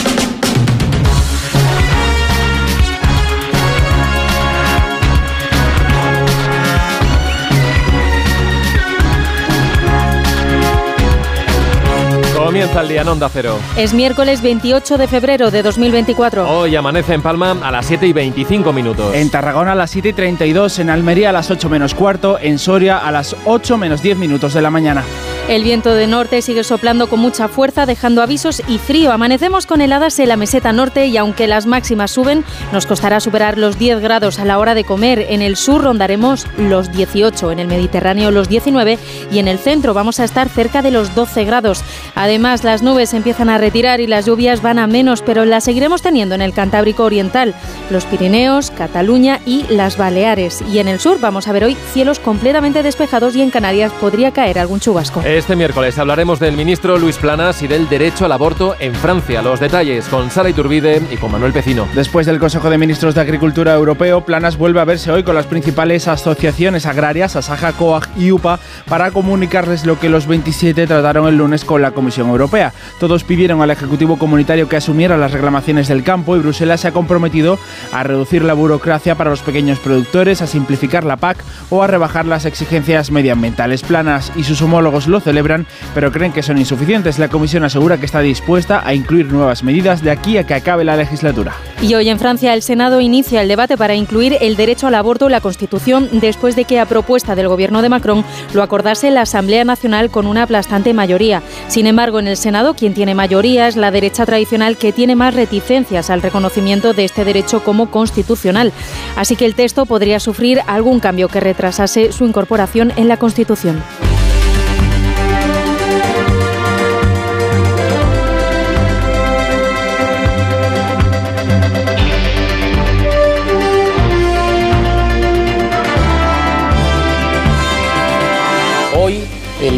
Comienza 12.35 12.81
el 12.81 12.87
día 12.87 13.01
en 13.01 13.07
Onda 13.07 13.29
Cero. 13.29 13.59
Es 13.77 13.93
miércoles 13.93 14.41
28 14.41 14.97
de 14.97 15.07
febrero 15.07 15.51
de 15.51 15.61
2024. 15.61 16.49
Hoy 16.49 16.75
amanece 16.75 17.13
en 17.13 17.21
Palma 17.21 17.55
a 17.61 17.69
las 17.69 17.85
7 17.85 18.07
y 18.07 18.11
25 18.11 18.73
minutos. 18.73 19.13
En 19.13 19.29
Tarragona 19.29 19.73
a 19.73 19.75
las 19.75 19.91
7 19.91 20.09
y 20.09 20.13
32, 20.13 20.79
en 20.79 20.89
Almería 20.89 21.29
a 21.29 21.31
las 21.31 21.51
8 21.51 21.69
menos 21.69 21.93
cuarto, 21.93 22.39
en 22.41 22.57
Soria 22.57 22.97
a 22.97 23.11
las 23.11 23.35
8 23.45 23.77
menos 23.77 24.01
10 24.01 24.17
minutos 24.17 24.55
de 24.55 24.63
la 24.63 24.71
mañana. 24.71 25.03
El 25.49 25.63
viento 25.63 25.93
de 25.93 26.07
norte 26.07 26.41
sigue 26.41 26.63
soplando 26.63 27.07
con 27.07 27.19
mucha 27.19 27.49
fuerza, 27.49 27.85
dejando 27.85 28.21
avisos 28.21 28.61
y 28.69 28.77
frío. 28.77 29.11
Amanecemos 29.11 29.65
con 29.65 29.81
heladas 29.81 30.17
en 30.19 30.29
la 30.29 30.37
meseta 30.37 30.71
norte 30.71 31.07
y 31.07 31.17
aunque 31.17 31.47
las 31.47 31.65
máximas 31.65 32.11
suben, 32.11 32.45
nos 32.71 32.85
costará 32.85 33.19
superar 33.19 33.57
los 33.57 33.77
10 33.77 33.99
grados 33.99 34.39
a 34.39 34.45
la 34.45 34.59
hora 34.59 34.75
de 34.75 34.85
comer. 34.85 35.25
En 35.29 35.41
el 35.41 35.57
sur 35.57 35.83
rondaremos 35.83 36.47
los 36.57 36.91
18, 36.93 37.51
en 37.51 37.59
el 37.59 37.67
Mediterráneo 37.67 38.31
los 38.31 38.47
19 38.47 38.97
y 39.31 39.39
en 39.39 39.47
el 39.49 39.59
centro 39.59 39.93
vamos 39.93 40.19
a 40.19 40.23
estar 40.23 40.47
cerca 40.47 40.81
de 40.81 40.91
los 40.91 41.15
12 41.15 41.43
grados. 41.43 41.83
Además, 42.15 42.63
las 42.63 42.81
nubes 42.81 43.13
empiezan 43.13 43.49
a 43.49 43.57
retirar 43.57 43.99
y 43.99 44.07
las 44.07 44.25
lluvias 44.25 44.61
van 44.61 44.79
a 44.79 44.87
menos, 44.87 45.21
pero 45.21 45.43
las 45.43 45.65
seguiremos 45.65 46.01
teniendo 46.01 46.35
en 46.35 46.41
el 46.41 46.53
Cantábrico 46.53 47.03
Oriental, 47.03 47.55
los 47.89 48.05
Pirineos, 48.05 48.71
Cataluña 48.71 49.41
y 49.45 49.65
las 49.69 49.97
Baleares. 49.97 50.63
Y 50.71 50.79
en 50.79 50.87
el 50.87 50.99
sur 50.99 51.19
vamos 51.19 51.47
a 51.47 51.51
ver 51.51 51.65
hoy 51.65 51.75
cielos 51.93 52.19
completamente 52.19 52.83
despejados 52.83 53.35
y 53.35 53.41
en 53.41 53.51
Canarias 53.51 53.91
podría 53.99 54.31
caer 54.31 54.57
algún 54.57 54.79
chubasco. 54.79 55.21
Este 55.37 55.55
miércoles 55.55 55.97
hablaremos 55.97 56.41
del 56.41 56.57
ministro 56.57 56.97
Luis 56.97 57.15
Planas 57.15 57.61
y 57.61 57.67
del 57.67 57.87
derecho 57.87 58.25
al 58.25 58.33
aborto 58.33 58.75
en 58.79 58.93
Francia. 58.93 59.41
Los 59.41 59.61
detalles 59.61 60.09
con 60.09 60.29
Sara 60.29 60.49
Iturbide 60.49 61.01
y 61.09 61.15
con 61.15 61.31
Manuel 61.31 61.53
Pecino. 61.53 61.87
Después 61.95 62.25
del 62.25 62.37
Consejo 62.37 62.69
de 62.69 62.77
Ministros 62.77 63.15
de 63.15 63.21
Agricultura 63.21 63.73
Europeo, 63.73 64.25
Planas 64.25 64.57
vuelve 64.57 64.81
a 64.81 64.85
verse 64.85 65.09
hoy 65.09 65.23
con 65.23 65.33
las 65.33 65.45
principales 65.45 66.09
asociaciones 66.09 66.85
agrarias, 66.85 67.37
Asaja, 67.37 67.71
COAG 67.71 68.09
y 68.17 68.31
UPA, 68.31 68.59
para 68.89 69.11
comunicarles 69.11 69.85
lo 69.85 69.97
que 69.97 70.09
los 70.09 70.27
27 70.27 70.85
trataron 70.85 71.25
el 71.29 71.37
lunes 71.37 71.63
con 71.63 71.81
la 71.81 71.91
Comisión 71.91 72.27
Europea. 72.27 72.73
Todos 72.99 73.23
pidieron 73.23 73.61
al 73.61 73.71
Ejecutivo 73.71 74.19
Comunitario 74.19 74.67
que 74.67 74.75
asumiera 74.75 75.15
las 75.15 75.31
reclamaciones 75.31 75.87
del 75.87 76.03
campo 76.03 76.35
y 76.35 76.39
Bruselas 76.39 76.81
se 76.81 76.89
ha 76.89 76.91
comprometido 76.91 77.57
a 77.93 78.03
reducir 78.03 78.43
la 78.43 78.53
burocracia 78.53 79.15
para 79.15 79.29
los 79.29 79.41
pequeños 79.41 79.79
productores, 79.79 80.41
a 80.41 80.47
simplificar 80.47 81.05
la 81.05 81.15
PAC 81.15 81.41
o 81.69 81.83
a 81.83 81.87
rebajar 81.87 82.25
las 82.25 82.43
exigencias 82.43 83.11
medioambientales. 83.11 83.81
Planas 83.83 84.33
y 84.35 84.43
sus 84.43 84.61
homólogos 84.61 85.07
lo 85.07 85.20
celebran, 85.21 85.65
pero 85.93 86.11
creen 86.11 86.33
que 86.33 86.43
son 86.43 86.57
insuficientes. 86.57 87.19
La 87.19 87.29
Comisión 87.29 87.63
asegura 87.63 87.97
que 87.97 88.05
está 88.05 88.19
dispuesta 88.19 88.81
a 88.85 88.93
incluir 88.93 89.31
nuevas 89.31 89.63
medidas 89.63 90.03
de 90.03 90.11
aquí 90.11 90.37
a 90.37 90.45
que 90.45 90.53
acabe 90.53 90.83
la 90.83 90.97
legislatura. 90.97 91.53
Y 91.81 91.95
hoy 91.95 92.09
en 92.09 92.19
Francia 92.19 92.53
el 92.53 92.61
Senado 92.61 93.01
inicia 93.01 93.41
el 93.41 93.47
debate 93.47 93.77
para 93.77 93.95
incluir 93.95 94.37
el 94.41 94.55
derecho 94.55 94.87
al 94.87 94.95
aborto 94.95 95.25
en 95.25 95.31
la 95.31 95.41
Constitución 95.41 96.09
después 96.11 96.55
de 96.55 96.65
que 96.65 96.79
a 96.79 96.85
propuesta 96.85 97.35
del 97.35 97.47
gobierno 97.47 97.81
de 97.81 97.89
Macron 97.89 98.23
lo 98.53 98.61
acordase 98.61 99.09
la 99.11 99.21
Asamblea 99.21 99.63
Nacional 99.63 100.11
con 100.11 100.27
una 100.27 100.43
aplastante 100.43 100.93
mayoría. 100.93 101.41
Sin 101.67 101.87
embargo, 101.87 102.19
en 102.19 102.27
el 102.27 102.37
Senado 102.37 102.73
quien 102.73 102.93
tiene 102.93 103.15
mayoría 103.15 103.67
es 103.67 103.75
la 103.75 103.91
derecha 103.91 104.25
tradicional 104.25 104.77
que 104.77 104.91
tiene 104.91 105.15
más 105.15 105.33
reticencias 105.33 106.09
al 106.09 106.21
reconocimiento 106.21 106.93
de 106.93 107.05
este 107.05 107.25
derecho 107.25 107.63
como 107.63 107.89
constitucional. 107.89 108.73
Así 109.15 109.35
que 109.35 109.45
el 109.45 109.55
texto 109.55 109.85
podría 109.85 110.19
sufrir 110.19 110.61
algún 110.67 110.99
cambio 110.99 111.27
que 111.27 111.39
retrasase 111.39 112.11
su 112.11 112.25
incorporación 112.25 112.93
en 112.95 113.07
la 113.07 113.17
Constitución. 113.17 113.81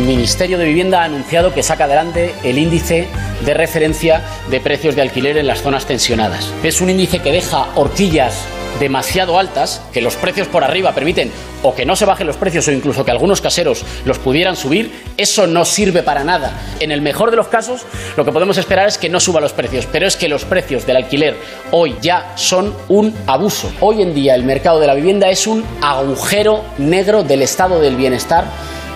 Ministerio 0.05 0.57
de 0.57 0.65
Vivienda 0.65 1.01
ha 1.01 1.05
anunciado 1.05 1.53
que 1.53 1.63
saca 1.63 1.85
adelante 1.85 2.33
el 2.43 2.57
índice 2.57 3.07
de 3.45 3.53
referencia 3.53 4.21
de 4.49 4.59
precios 4.59 4.95
de 4.95 5.01
alquiler 5.01 5.37
en 5.37 5.47
las 5.47 5.61
zonas 5.61 5.85
tensionadas. 5.85 6.53
Es 6.61 6.81
un 6.81 6.89
índice 6.89 7.19
que 7.19 7.31
deja 7.31 7.67
horquillas 7.75 8.45
demasiado 8.79 9.39
altas, 9.39 9.81
que 9.93 10.01
los 10.01 10.15
precios 10.15 10.47
por 10.47 10.63
arriba 10.63 10.93
permiten 10.93 11.31
o 11.61 11.73
que 11.73 11.85
no 11.85 11.95
se 11.95 12.05
bajen 12.05 12.27
los 12.27 12.37
precios 12.37 12.67
o 12.67 12.71
incluso 12.71 13.05
que 13.05 13.11
algunos 13.11 13.39
caseros 13.39 13.85
los 14.03 14.19
pudieran 14.19 14.57
subir, 14.57 14.91
eso 15.15 15.47
no 15.47 15.63
sirve 15.63 16.03
para 16.03 16.23
nada. 16.23 16.51
En 16.79 16.91
el 16.91 17.01
mejor 17.01 17.31
de 17.31 17.37
los 17.37 17.47
casos, 17.47 17.85
lo 18.17 18.25
que 18.25 18.31
podemos 18.31 18.57
esperar 18.57 18.87
es 18.87 18.97
que 18.97 19.09
no 19.09 19.19
suba 19.19 19.39
los 19.39 19.53
precios, 19.53 19.87
pero 19.89 20.07
es 20.07 20.17
que 20.17 20.27
los 20.27 20.43
precios 20.43 20.85
del 20.85 20.97
alquiler 20.97 21.37
hoy 21.71 21.95
ya 22.01 22.33
son 22.35 22.75
un 22.89 23.15
abuso. 23.27 23.71
Hoy 23.79 24.01
en 24.01 24.13
día 24.13 24.35
el 24.35 24.43
mercado 24.43 24.79
de 24.79 24.87
la 24.87 24.95
vivienda 24.95 25.29
es 25.29 25.47
un 25.47 25.63
agujero 25.81 26.63
negro 26.77 27.23
del 27.23 27.41
estado 27.43 27.79
del 27.79 27.95
bienestar 27.95 28.45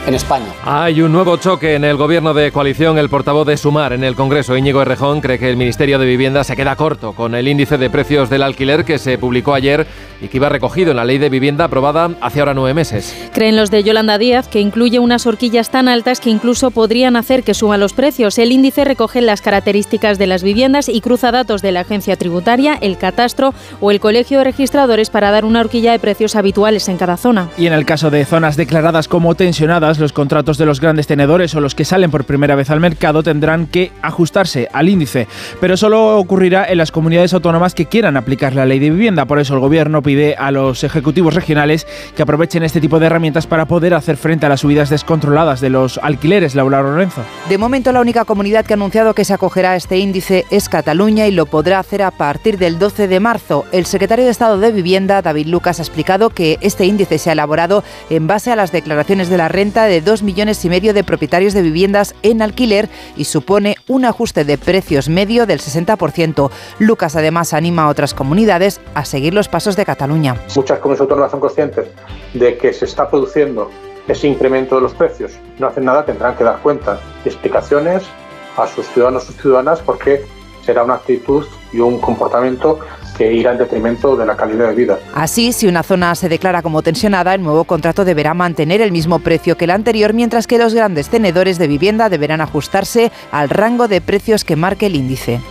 en 0.08 0.16
España. 0.16 0.46
Hay 0.64 1.02
un 1.02 1.12
nuevo 1.12 1.38
choque 1.38 1.76
en 1.76 1.84
el 1.84 1.98
gobierno 1.98 2.34
de 2.34 2.52
coalición. 2.52 2.98
El 2.98 3.10
portavoz 3.10 3.46
de 3.46 3.58
Sumar 3.58 3.94
en 3.94 4.04
el 4.04 4.16
Congreso, 4.16 4.56
Íñigo 4.56 4.82
Errejón, 4.82 5.22
cree 5.22 5.38
que 5.38 5.50
el 5.50 5.58
Ministerio 5.58 6.00
de 6.00 6.06
Vivienda 6.06 6.44
se 6.44 6.56
queda 6.56 6.76
corto 6.76 7.14
con 7.14 7.36
el 7.36 7.48
índice 7.48 7.78
de 7.78 7.90
precios 7.90 8.30
del 8.30 8.44
alquiler 8.44 8.86
que 8.86 9.00
se 9.00 9.18
publicó 9.18 9.54
ayer 9.54 9.86
y 10.22 10.30
que 10.30 10.38
iba 10.38 10.50
recogido 10.50 10.92
en 10.92 10.98
la 10.98 11.06
ley 11.06 11.18
de 11.18 11.30
vivienda 11.30 11.66
aprobada 11.66 12.10
hace 12.22 12.40
ahora 12.40 12.54
nueve 12.54 12.74
meses. 12.74 13.30
Creen 13.34 13.56
los 13.56 13.70
de 13.70 13.84
Yolanda 13.84 14.18
Díaz 14.18 14.48
que 14.48 14.62
incluye 14.62 15.00
unas 15.00 15.28
horquillas 15.28 15.70
tan 15.70 15.88
altas 15.88 16.20
que 16.20 16.30
incluso 16.30 16.72
podrían 16.72 17.16
hacer 17.16 17.44
que 17.44 17.54
suban 17.54 17.80
los 17.80 17.94
precios. 17.94 18.38
El 18.38 18.52
índice 18.52 18.86
recoge 18.86 19.22
las 19.22 19.42
características 19.42 20.18
de 20.18 20.28
las 20.28 20.42
viviendas 20.42 20.90
y 20.90 21.02
cruza 21.02 21.32
datos 21.32 21.62
de 21.62 21.72
la 21.72 21.82
agencia 21.82 22.16
tributaria, 22.16 22.78
el 22.80 22.98
catastro 22.98 23.54
o 23.82 23.92
el 23.92 24.00
colegio 24.00 24.40
de 24.40 24.46
registradores 24.46 25.10
para 25.10 25.32
dar 25.32 25.46
una 25.46 25.60
horquilla 25.60 25.92
de 25.92 26.00
precios 26.00 26.36
habituales 26.36 26.88
en 26.88 26.98
cada 26.98 27.18
zona. 27.18 27.50
Y 27.58 27.68
en 27.68 27.74
el 27.74 27.86
caso 27.86 28.10
de 28.10 28.26
zonas 28.26 28.56
declaradas 28.56 29.08
como 29.08 29.36
tensionadas, 29.36 29.97
los 30.00 30.14
contratos 30.14 30.58
de 30.58 30.66
los 30.66 30.80
grandes 30.80 31.08
tenedores 31.08 31.54
o 31.56 31.62
los 31.62 31.76
que 31.76 31.86
salen 31.86 32.12
por 32.12 32.26
primera 32.26 32.56
vez 32.56 32.70
al 32.70 32.80
mercado 32.80 33.24
tendrán 33.24 33.68
que 33.68 33.92
ajustarse 34.02 34.68
al 34.74 34.90
índice. 34.90 35.28
Pero 35.60 35.78
solo 35.78 36.18
ocurrirá 36.18 36.66
en 36.66 36.78
las 36.78 36.92
comunidades 36.92 37.34
autónomas 37.34 37.76
que 37.76 37.86
quieran 37.86 38.18
aplicar 38.18 38.56
la 38.56 38.66
ley 38.66 38.80
de 38.80 38.90
vivienda. 38.90 39.26
Por 39.26 39.40
eso 39.40 39.54
el 39.54 39.60
gobierno 39.60 40.02
pide 40.02 40.36
a 40.38 40.52
los 40.52 40.84
ejecutivos 40.84 41.34
regionales 41.34 41.88
que 42.16 42.22
aprovechen 42.22 42.64
este 42.64 42.82
tipo 42.82 43.00
de 43.00 43.08
herramientas 43.08 43.48
para 43.48 43.66
poder 43.66 43.94
hacer 43.94 44.18
frente 44.18 44.46
a 44.46 44.50
las 44.50 44.62
subidas 44.62 44.90
descontroladas 44.90 45.62
de 45.62 45.70
los 45.70 45.98
alquileres. 46.00 46.56
Laura 46.56 46.82
Lorenzo. 46.82 47.22
De 47.50 47.58
momento, 47.58 47.92
la 47.92 48.02
única 48.02 48.26
comunidad 48.26 48.66
que 48.66 48.74
ha 48.74 48.76
anunciado 48.76 49.14
que 49.14 49.26
se 49.26 49.34
acogerá 49.34 49.72
a 49.72 49.76
este 49.76 49.98
índice 49.98 50.46
es 50.52 50.70
Cataluña 50.70 51.28
y 51.28 51.32
lo 51.32 51.46
podrá 51.46 51.80
hacer 51.80 52.02
a 52.02 52.12
partir 52.12 52.58
del 52.58 52.80
12 52.80 53.08
de 53.08 53.20
marzo. 53.20 53.66
El 53.72 53.86
secretario 53.86 54.26
de 54.26 54.32
Estado 54.32 54.60
de 54.60 54.72
Vivienda, 54.72 55.22
David 55.22 55.48
Lucas, 55.48 55.80
ha 55.80 55.84
explicado 55.84 56.30
que 56.30 56.58
este 56.62 56.86
índice 56.86 57.18
se 57.18 57.30
ha 57.30 57.34
elaborado 57.34 57.84
en 58.10 58.28
base 58.28 58.52
a 58.52 58.56
las 58.56 58.72
declaraciones 58.72 59.30
de 59.30 59.38
la 59.38 59.48
renta 59.48 59.86
de 59.88 60.02
2 60.02 60.24
millones 60.24 60.64
y 60.66 60.70
medio 60.70 60.94
de 60.94 61.04
propietarios 61.04 61.54
de 61.54 61.62
viviendas 61.62 62.16
en 62.24 62.42
alquiler 62.42 62.90
y 63.16 63.26
supone 63.26 63.76
un 63.88 64.06
ajuste 64.06 64.46
de 64.46 64.58
precios 64.58 65.10
medio 65.10 65.46
del 65.46 65.60
60%. 65.60 66.50
Lucas 66.80 67.16
además 67.16 67.54
anima 67.54 67.84
a 67.84 67.90
otras 67.90 68.14
comunidades 68.14 68.82
a 68.94 69.06
seguir 69.06 69.34
los 69.34 69.48
pasos 69.48 69.76
de 69.76 69.86
Cataluña. 69.86 70.36
Muchas 70.56 70.80
comunidades 70.80 71.02
autónomas 71.02 71.32
son 71.32 71.40
conscientes 71.40 71.88
de 72.34 72.58
que 72.58 72.74
se 72.74 72.86
está 72.86 73.10
produciendo 73.10 73.70
ese 74.08 74.28
incremento 74.28 74.76
de 74.76 74.82
los 74.82 74.94
precios. 74.94 75.34
No 75.60 75.68
hacen 75.68 75.86
nada, 75.86 76.06
tendrán 76.06 76.36
que 76.36 76.44
dar 76.44 76.60
cuenta 76.62 77.00
y 77.26 77.30
explicaciones 77.30 78.04
a 78.56 78.68
sus 78.68 78.88
ciudadanos 78.88 79.30
y 79.30 79.34
ciudadanas 79.34 79.82
porque 79.82 80.26
será 80.66 80.84
una 80.84 80.96
actitud 80.96 81.46
y 81.72 81.80
un 81.80 82.00
comportamiento 82.00 82.80
que 83.18 83.34
irá 83.34 83.52
en 83.52 83.58
detrimento 83.58 84.16
de 84.16 84.26
la 84.26 84.36
calidad 84.36 84.70
de 84.70 84.76
vida. 84.76 85.00
Así, 85.14 85.52
si 85.52 85.68
una 85.68 85.84
zona 85.84 86.14
se 86.16 86.30
declara 86.30 86.62
como 86.62 86.82
tensionada, 86.82 87.34
el 87.34 87.42
nuevo 87.42 87.64
contrato 87.64 88.06
deberá 88.06 88.34
mantener 88.34 88.82
el 88.82 88.92
mismo 88.92 89.20
precio 89.20 89.58
que 89.58 89.66
el 89.66 89.72
anterior, 89.72 90.14
mientras 90.14 90.48
que 90.48 90.58
los 90.58 90.74
grandes 90.74 91.10
tenedores 91.10 91.58
de 91.58 91.68
vivienda 91.68 92.10
deberán 92.10 92.42
ajustarse 92.42 93.12
al 93.32 93.50
rango 93.50 93.88
de 93.88 94.02
precios 94.02 94.44
que 94.44 94.56
marque 94.56 94.86
el 94.86 94.96
índice. 94.96 95.42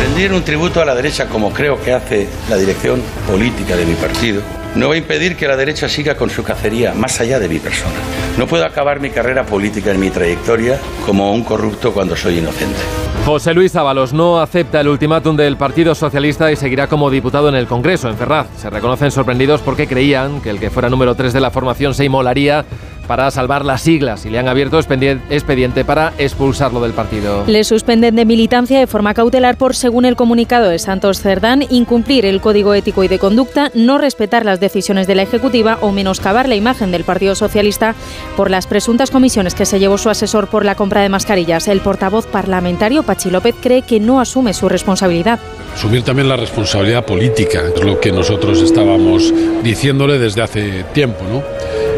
Rendir 0.00 0.32
un 0.32 0.42
tributo 0.42 0.80
a 0.80 0.84
la 0.84 0.94
derecha 0.94 1.28
como 1.28 1.52
creo 1.52 1.80
que 1.80 1.92
hace 1.92 2.26
la 2.48 2.56
dirección 2.56 3.02
política 3.28 3.76
de 3.76 3.86
mi 3.86 3.94
partido 3.94 4.42
no 4.76 4.88
va 4.88 4.94
a 4.94 4.98
impedir 4.98 5.36
que 5.36 5.48
la 5.48 5.56
derecha 5.56 5.88
siga 5.88 6.16
con 6.16 6.28
su 6.28 6.42
cacería 6.44 6.92
más 6.92 7.18
allá 7.20 7.38
de 7.38 7.48
mi 7.48 7.58
persona. 7.58 7.94
No 8.36 8.46
puedo 8.46 8.64
acabar 8.64 9.00
mi 9.00 9.08
carrera 9.08 9.44
política 9.44 9.90
en 9.90 9.98
mi 9.98 10.10
trayectoria 10.10 10.78
como 11.06 11.32
un 11.32 11.42
corrupto 11.42 11.92
cuando 11.92 12.14
soy 12.14 12.38
inocente. 12.38 12.78
José 13.24 13.54
Luis 13.54 13.74
Ábalos 13.74 14.12
no 14.12 14.40
acepta 14.40 14.80
el 14.80 14.88
ultimátum 14.88 15.34
del 15.34 15.56
Partido 15.56 15.94
Socialista 15.94 16.52
y 16.52 16.56
seguirá 16.56 16.86
como 16.86 17.10
diputado 17.10 17.48
en 17.48 17.54
el 17.54 17.66
Congreso, 17.66 18.08
en 18.08 18.16
Ferraz. 18.16 18.46
Se 18.56 18.70
reconocen 18.70 19.10
sorprendidos 19.10 19.62
porque 19.62 19.88
creían 19.88 20.40
que 20.42 20.50
el 20.50 20.60
que 20.60 20.70
fuera 20.70 20.90
número 20.90 21.14
3 21.14 21.32
de 21.32 21.40
la 21.40 21.50
formación 21.50 21.94
se 21.94 22.04
inmolaría 22.04 22.64
para 23.06 23.30
salvar 23.30 23.64
las 23.64 23.82
siglas 23.82 24.26
y 24.26 24.30
le 24.30 24.38
han 24.38 24.48
abierto 24.48 24.78
expediente 24.78 25.84
para 25.84 26.12
expulsarlo 26.18 26.80
del 26.80 26.92
partido. 26.92 27.44
Le 27.46 27.64
suspenden 27.64 28.16
de 28.16 28.24
militancia 28.24 28.78
de 28.78 28.86
forma 28.86 29.14
cautelar 29.14 29.56
por, 29.56 29.74
según 29.74 30.04
el 30.04 30.16
comunicado 30.16 30.68
de 30.68 30.78
Santos 30.78 31.20
Cerdán, 31.20 31.64
incumplir 31.70 32.26
el 32.26 32.40
código 32.40 32.74
ético 32.74 33.04
y 33.04 33.08
de 33.08 33.18
conducta, 33.18 33.70
no 33.74 33.98
respetar 33.98 34.44
las 34.44 34.60
decisiones 34.60 35.06
de 35.06 35.14
la 35.14 35.22
Ejecutiva 35.22 35.78
o 35.80 35.92
menoscabar 35.92 36.48
la 36.48 36.54
imagen 36.56 36.90
del 36.90 37.04
Partido 37.04 37.34
Socialista 37.34 37.94
por 38.36 38.50
las 38.50 38.66
presuntas 38.66 39.10
comisiones 39.10 39.54
que 39.54 39.66
se 39.66 39.78
llevó 39.78 39.98
su 39.98 40.10
asesor 40.10 40.48
por 40.48 40.64
la 40.64 40.74
compra 40.74 41.02
de 41.02 41.08
mascarillas. 41.08 41.68
El 41.68 41.80
portavoz 41.80 42.26
parlamentario, 42.26 43.02
Pachi 43.02 43.30
López, 43.30 43.54
cree 43.60 43.82
que 43.82 44.00
no 44.00 44.20
asume 44.20 44.54
su 44.54 44.68
responsabilidad. 44.68 45.38
Asumir 45.74 46.02
también 46.02 46.28
la 46.28 46.36
responsabilidad 46.36 47.04
política, 47.04 47.62
es 47.74 47.82
lo 47.82 48.00
que 48.00 48.12
nosotros 48.12 48.60
estábamos 48.62 49.32
diciéndole 49.62 50.18
desde 50.18 50.42
hace 50.42 50.84
tiempo, 50.92 51.24
¿no? 51.30 51.42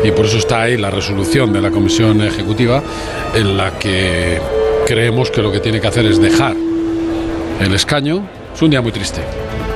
y 0.05 0.11
por 0.13 0.27
eso 0.27 0.39
está 0.39 0.63
ahí 0.63 0.77
la 0.77 0.91
resolución 0.99 1.53
de 1.53 1.61
la 1.61 1.71
Comisión 1.71 2.21
Ejecutiva 2.23 2.83
en 3.33 3.57
la 3.57 3.79
que 3.79 4.41
creemos 4.85 5.31
que 5.31 5.43
lo 5.43 5.53
que 5.53 5.61
tiene 5.61 5.81
que 5.81 5.87
hacer 5.87 6.05
es 6.07 6.21
dejar 6.21 6.57
el 7.61 7.73
escaño. 7.73 8.29
Es 8.53 8.61
un 8.63 8.71
día 8.71 8.81
muy 8.81 8.91
triste. 8.91 9.21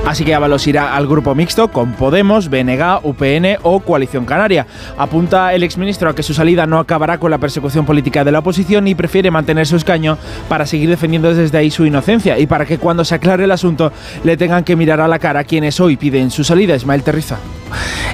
Así 0.05 0.25
que 0.25 0.35
Ábalos 0.35 0.67
irá 0.67 0.95
al 0.95 1.07
grupo 1.07 1.33
mixto 1.33 1.69
con 1.69 1.93
Podemos, 1.93 2.49
BNG, 2.49 2.99
UPN 3.03 3.57
o 3.63 3.79
Coalición 3.79 4.25
Canaria. 4.25 4.67
Apunta 4.97 5.53
el 5.53 5.63
exministro 5.63 6.09
a 6.09 6.13
que 6.13 6.23
su 6.23 6.33
salida 6.33 6.67
no 6.67 6.77
acabará 6.77 7.17
con 7.19 7.31
la 7.31 7.37
persecución 7.37 7.85
política 7.85 8.23
de 8.23 8.31
la 8.31 8.39
oposición 8.39 8.87
y 8.87 8.95
prefiere 8.95 9.31
mantener 9.31 9.65
su 9.65 9.77
escaño 9.77 10.17
para 10.49 10.65
seguir 10.65 10.89
defendiendo 10.89 11.33
desde 11.33 11.57
ahí 11.57 11.71
su 11.71 11.85
inocencia 11.85 12.37
y 12.37 12.47
para 12.47 12.65
que 12.65 12.77
cuando 12.77 13.05
se 13.05 13.15
aclare 13.15 13.45
el 13.45 13.51
asunto 13.51 13.93
le 14.23 14.35
tengan 14.35 14.65
que 14.65 14.75
mirar 14.75 14.99
a 14.99 15.07
la 15.07 15.19
cara 15.19 15.39
a 15.39 15.43
quienes 15.45 15.79
hoy 15.79 15.95
piden 15.95 16.31
su 16.31 16.43
salida. 16.43 16.75
Ismael 16.75 17.01
Terriza. 17.01 17.37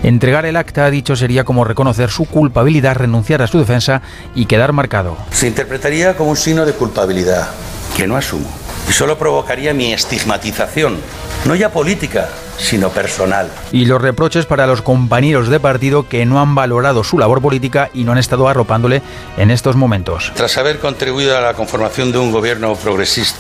Entregar 0.03 0.45
el 0.45 0.55
acta, 0.57 0.85
ha 0.85 0.91
dicho, 0.91 1.15
sería 1.15 1.43
como 1.43 1.65
reconocer 1.65 2.11
su 2.11 2.25
culpabilidad, 2.25 2.95
renunciar 2.95 3.41
a 3.41 3.47
su 3.47 3.57
defensa 3.57 4.01
y 4.35 4.45
quedar 4.45 4.73
marcado. 4.73 5.17
Se 5.31 5.47
interpretaría 5.47 6.15
como 6.15 6.29
un 6.29 6.37
signo 6.37 6.65
de 6.65 6.73
culpabilidad 6.73 7.49
que 7.97 8.07
no 8.07 8.15
asumo 8.15 8.47
y 8.89 8.93
solo 8.93 9.17
provocaría 9.17 9.73
mi 9.73 9.93
estigmatización, 9.93 10.97
no 11.45 11.53
ya 11.53 11.71
política, 11.71 12.27
sino 12.57 12.89
personal. 12.89 13.49
Y 13.71 13.85
los 13.85 14.01
reproches 14.01 14.45
para 14.45 14.65
los 14.65 14.81
compañeros 14.81 15.47
de 15.47 15.59
partido 15.59 16.09
que 16.09 16.25
no 16.25 16.41
han 16.41 16.55
valorado 16.55 17.03
su 17.03 17.19
labor 17.19 17.41
política 17.41 17.89
y 17.93 18.03
no 18.03 18.11
han 18.11 18.17
estado 18.17 18.47
arropándole 18.47 19.01
en 19.37 19.51
estos 19.51 19.75
momentos. 19.75 20.31
Tras 20.35 20.57
haber 20.57 20.79
contribuido 20.79 21.37
a 21.37 21.41
la 21.41 21.53
conformación 21.53 22.11
de 22.11 22.17
un 22.17 22.31
gobierno 22.31 22.75
progresista, 22.75 23.39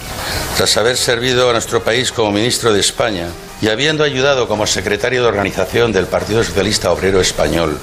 tras 0.55 0.77
haber 0.77 0.95
servido 0.95 1.49
a 1.49 1.53
nuestro 1.53 1.81
país 1.81 2.11
como 2.11 2.31
ministro 2.31 2.71
de 2.71 2.79
España, 2.79 3.27
y 3.61 3.67
habiendo 3.67 4.03
ayudado 4.03 4.47
como 4.47 4.65
secretario 4.65 5.23
de 5.23 5.27
organización 5.27 5.91
del 5.91 6.05
Partido 6.05 6.43
Socialista 6.43 6.91
Obrero 6.91 7.19
Español 7.19 7.77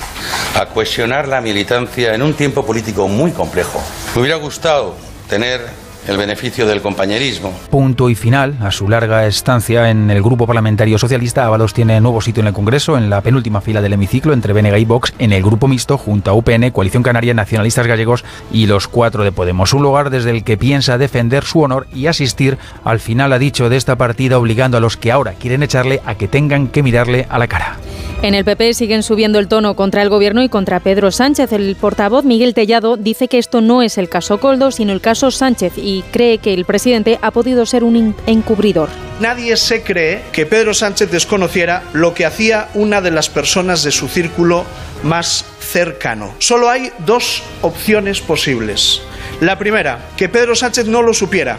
a 0.54 0.66
cohesionar 0.66 1.28
la 1.28 1.42
militancia 1.42 2.14
en 2.14 2.22
un 2.22 2.32
tiempo 2.32 2.64
político 2.64 3.08
muy 3.08 3.32
complejo, 3.32 3.82
me 4.14 4.22
hubiera 4.22 4.36
gustado 4.36 4.94
tener 5.28 5.85
el 6.08 6.16
beneficio 6.16 6.66
del 6.66 6.80
compañerismo. 6.80 7.52
Punto 7.70 8.08
y 8.08 8.14
final 8.14 8.56
a 8.60 8.70
su 8.70 8.88
larga 8.88 9.26
estancia 9.26 9.90
en 9.90 10.10
el 10.10 10.22
Grupo 10.22 10.46
Parlamentario 10.46 10.98
Socialista. 10.98 11.46
Ábalos 11.46 11.74
tiene 11.74 12.00
nuevo 12.00 12.20
sitio 12.20 12.40
en 12.40 12.48
el 12.48 12.52
Congreso, 12.52 12.96
en 12.96 13.10
la 13.10 13.20
penúltima 13.20 13.60
fila 13.60 13.82
del 13.82 13.92
hemiciclo, 13.92 14.32
entre 14.32 14.52
Benega 14.52 14.78
y 14.78 14.84
Vox, 14.84 15.12
en 15.18 15.32
el 15.32 15.42
Grupo 15.42 15.68
Mixto, 15.68 15.98
junto 15.98 16.30
a 16.30 16.34
UPN, 16.34 16.70
Coalición 16.70 17.02
Canaria, 17.02 17.34
Nacionalistas 17.34 17.86
Gallegos 17.86 18.24
y 18.52 18.66
los 18.66 18.88
cuatro 18.88 19.24
de 19.24 19.32
Podemos. 19.32 19.72
Un 19.72 19.82
lugar 19.82 20.10
desde 20.10 20.30
el 20.30 20.44
que 20.44 20.56
piensa 20.56 20.98
defender 20.98 21.44
su 21.44 21.60
honor 21.60 21.86
y 21.94 22.06
asistir 22.06 22.58
al 22.84 23.00
final, 23.00 23.32
ha 23.32 23.38
dicho, 23.38 23.68
de 23.68 23.76
esta 23.76 23.96
partida, 23.96 24.38
obligando 24.38 24.76
a 24.76 24.80
los 24.80 24.96
que 24.96 25.12
ahora 25.12 25.32
quieren 25.32 25.62
echarle 25.62 26.00
a 26.06 26.14
que 26.14 26.28
tengan 26.28 26.68
que 26.68 26.82
mirarle 26.82 27.26
a 27.28 27.38
la 27.38 27.48
cara. 27.48 27.76
En 28.22 28.34
el 28.34 28.44
PP 28.44 28.72
siguen 28.72 29.02
subiendo 29.02 29.38
el 29.38 29.46
tono 29.46 29.76
contra 29.76 30.02
el 30.02 30.08
gobierno 30.08 30.42
y 30.42 30.48
contra 30.48 30.80
Pedro 30.80 31.10
Sánchez. 31.10 31.52
El 31.52 31.76
portavoz 31.76 32.24
Miguel 32.24 32.54
Tellado 32.54 32.96
dice 32.96 33.28
que 33.28 33.38
esto 33.38 33.60
no 33.60 33.82
es 33.82 33.98
el 33.98 34.08
caso 34.08 34.38
Coldo, 34.38 34.70
sino 34.70 34.92
el 34.92 35.02
caso 35.02 35.30
Sánchez 35.30 35.74
y 35.76 35.95
cree 36.10 36.38
que 36.38 36.54
el 36.54 36.64
presidente 36.64 37.18
ha 37.22 37.30
podido 37.30 37.66
ser 37.66 37.84
un 37.84 38.14
encubridor. 38.26 38.88
Nadie 39.20 39.56
se 39.56 39.82
cree 39.82 40.22
que 40.32 40.46
Pedro 40.46 40.74
Sánchez 40.74 41.10
desconociera 41.10 41.82
lo 41.92 42.14
que 42.14 42.26
hacía 42.26 42.68
una 42.74 43.00
de 43.00 43.10
las 43.10 43.28
personas 43.28 43.82
de 43.82 43.90
su 43.90 44.08
círculo 44.08 44.64
más 45.02 45.44
cercano. 45.60 46.34
Solo 46.38 46.68
hay 46.68 46.92
dos 46.98 47.42
opciones 47.62 48.20
posibles. 48.20 49.00
La 49.40 49.58
primera, 49.58 50.08
que 50.16 50.28
Pedro 50.28 50.54
Sánchez 50.54 50.86
no 50.86 51.02
lo 51.02 51.14
supiera, 51.14 51.58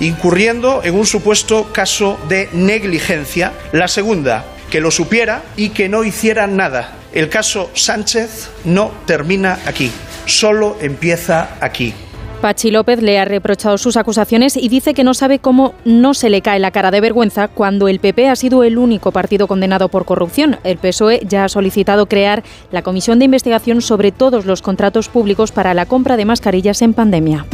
incurriendo 0.00 0.82
en 0.84 0.94
un 0.94 1.06
supuesto 1.06 1.72
caso 1.72 2.18
de 2.28 2.48
negligencia. 2.52 3.52
La 3.72 3.88
segunda, 3.88 4.44
que 4.70 4.80
lo 4.80 4.90
supiera 4.90 5.42
y 5.56 5.70
que 5.70 5.88
no 5.88 6.04
hiciera 6.04 6.46
nada. 6.46 6.94
El 7.12 7.28
caso 7.28 7.70
Sánchez 7.74 8.50
no 8.64 8.92
termina 9.06 9.58
aquí, 9.66 9.90
solo 10.26 10.76
empieza 10.80 11.56
aquí. 11.60 11.94
Pachi 12.40 12.70
López 12.70 13.02
le 13.02 13.18
ha 13.18 13.24
reprochado 13.24 13.78
sus 13.78 13.96
acusaciones 13.96 14.56
y 14.56 14.68
dice 14.68 14.94
que 14.94 15.02
no 15.02 15.12
sabe 15.12 15.40
cómo 15.40 15.74
no 15.84 16.14
se 16.14 16.30
le 16.30 16.40
cae 16.40 16.60
la 16.60 16.70
cara 16.70 16.92
de 16.92 17.00
vergüenza 17.00 17.48
cuando 17.48 17.88
el 17.88 17.98
PP 17.98 18.28
ha 18.28 18.36
sido 18.36 18.62
el 18.62 18.78
único 18.78 19.10
partido 19.10 19.48
condenado 19.48 19.88
por 19.88 20.04
corrupción. 20.04 20.56
El 20.62 20.78
PSOE 20.78 21.22
ya 21.26 21.44
ha 21.44 21.48
solicitado 21.48 22.06
crear 22.06 22.44
la 22.70 22.82
comisión 22.82 23.18
de 23.18 23.24
investigación 23.24 23.82
sobre 23.82 24.12
todos 24.12 24.46
los 24.46 24.62
contratos 24.62 25.08
públicos 25.08 25.50
para 25.50 25.74
la 25.74 25.86
compra 25.86 26.16
de 26.16 26.26
mascarillas 26.26 26.80
en 26.82 26.94
pandemia. 26.94 27.44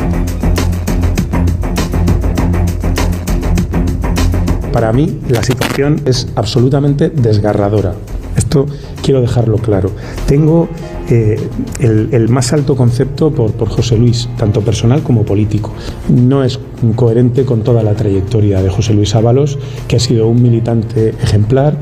Para 4.71 4.93
mí 4.93 5.19
la 5.29 5.43
situación 5.43 6.03
es 6.05 6.29
absolutamente 6.37 7.09
desgarradora. 7.09 7.95
Esto 8.37 8.67
quiero 9.03 9.23
dejarlo 9.23 9.57
claro. 9.57 9.93
Tengo 10.27 10.69
eh, 11.09 11.37
el, 11.81 12.29
más 12.29 12.53
alto 12.53 12.77
concepto 12.77 13.31
por, 13.31 13.53
por 13.53 13.69
José 13.69 13.97
Luis, 13.97 14.29
tanto 14.39 14.61
personal 14.63 15.03
como 15.03 15.25
político. 15.25 15.73
No 16.09 16.43
es 16.43 16.59
coherente 16.97 17.45
con 17.45 17.63
toda 17.63 17.83
la 17.83 17.95
trayectoria 17.95 18.63
de 18.63 18.71
José 18.71 18.95
Luis 18.95 19.15
Ábalos, 19.15 19.59
que 19.87 19.97
ha 19.97 20.01
sido 20.01 20.29
un 20.29 20.43
militante 20.43 21.11
ejemplar, 21.23 21.77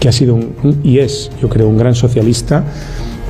que 0.00 0.08
ha 0.08 0.12
sido 0.12 0.34
un, 0.34 0.80
y 0.82 0.98
es, 0.98 1.30
yo 1.40 1.48
creo, 1.48 1.68
un 1.68 1.78
gran 1.78 1.94
socialista. 1.94 2.64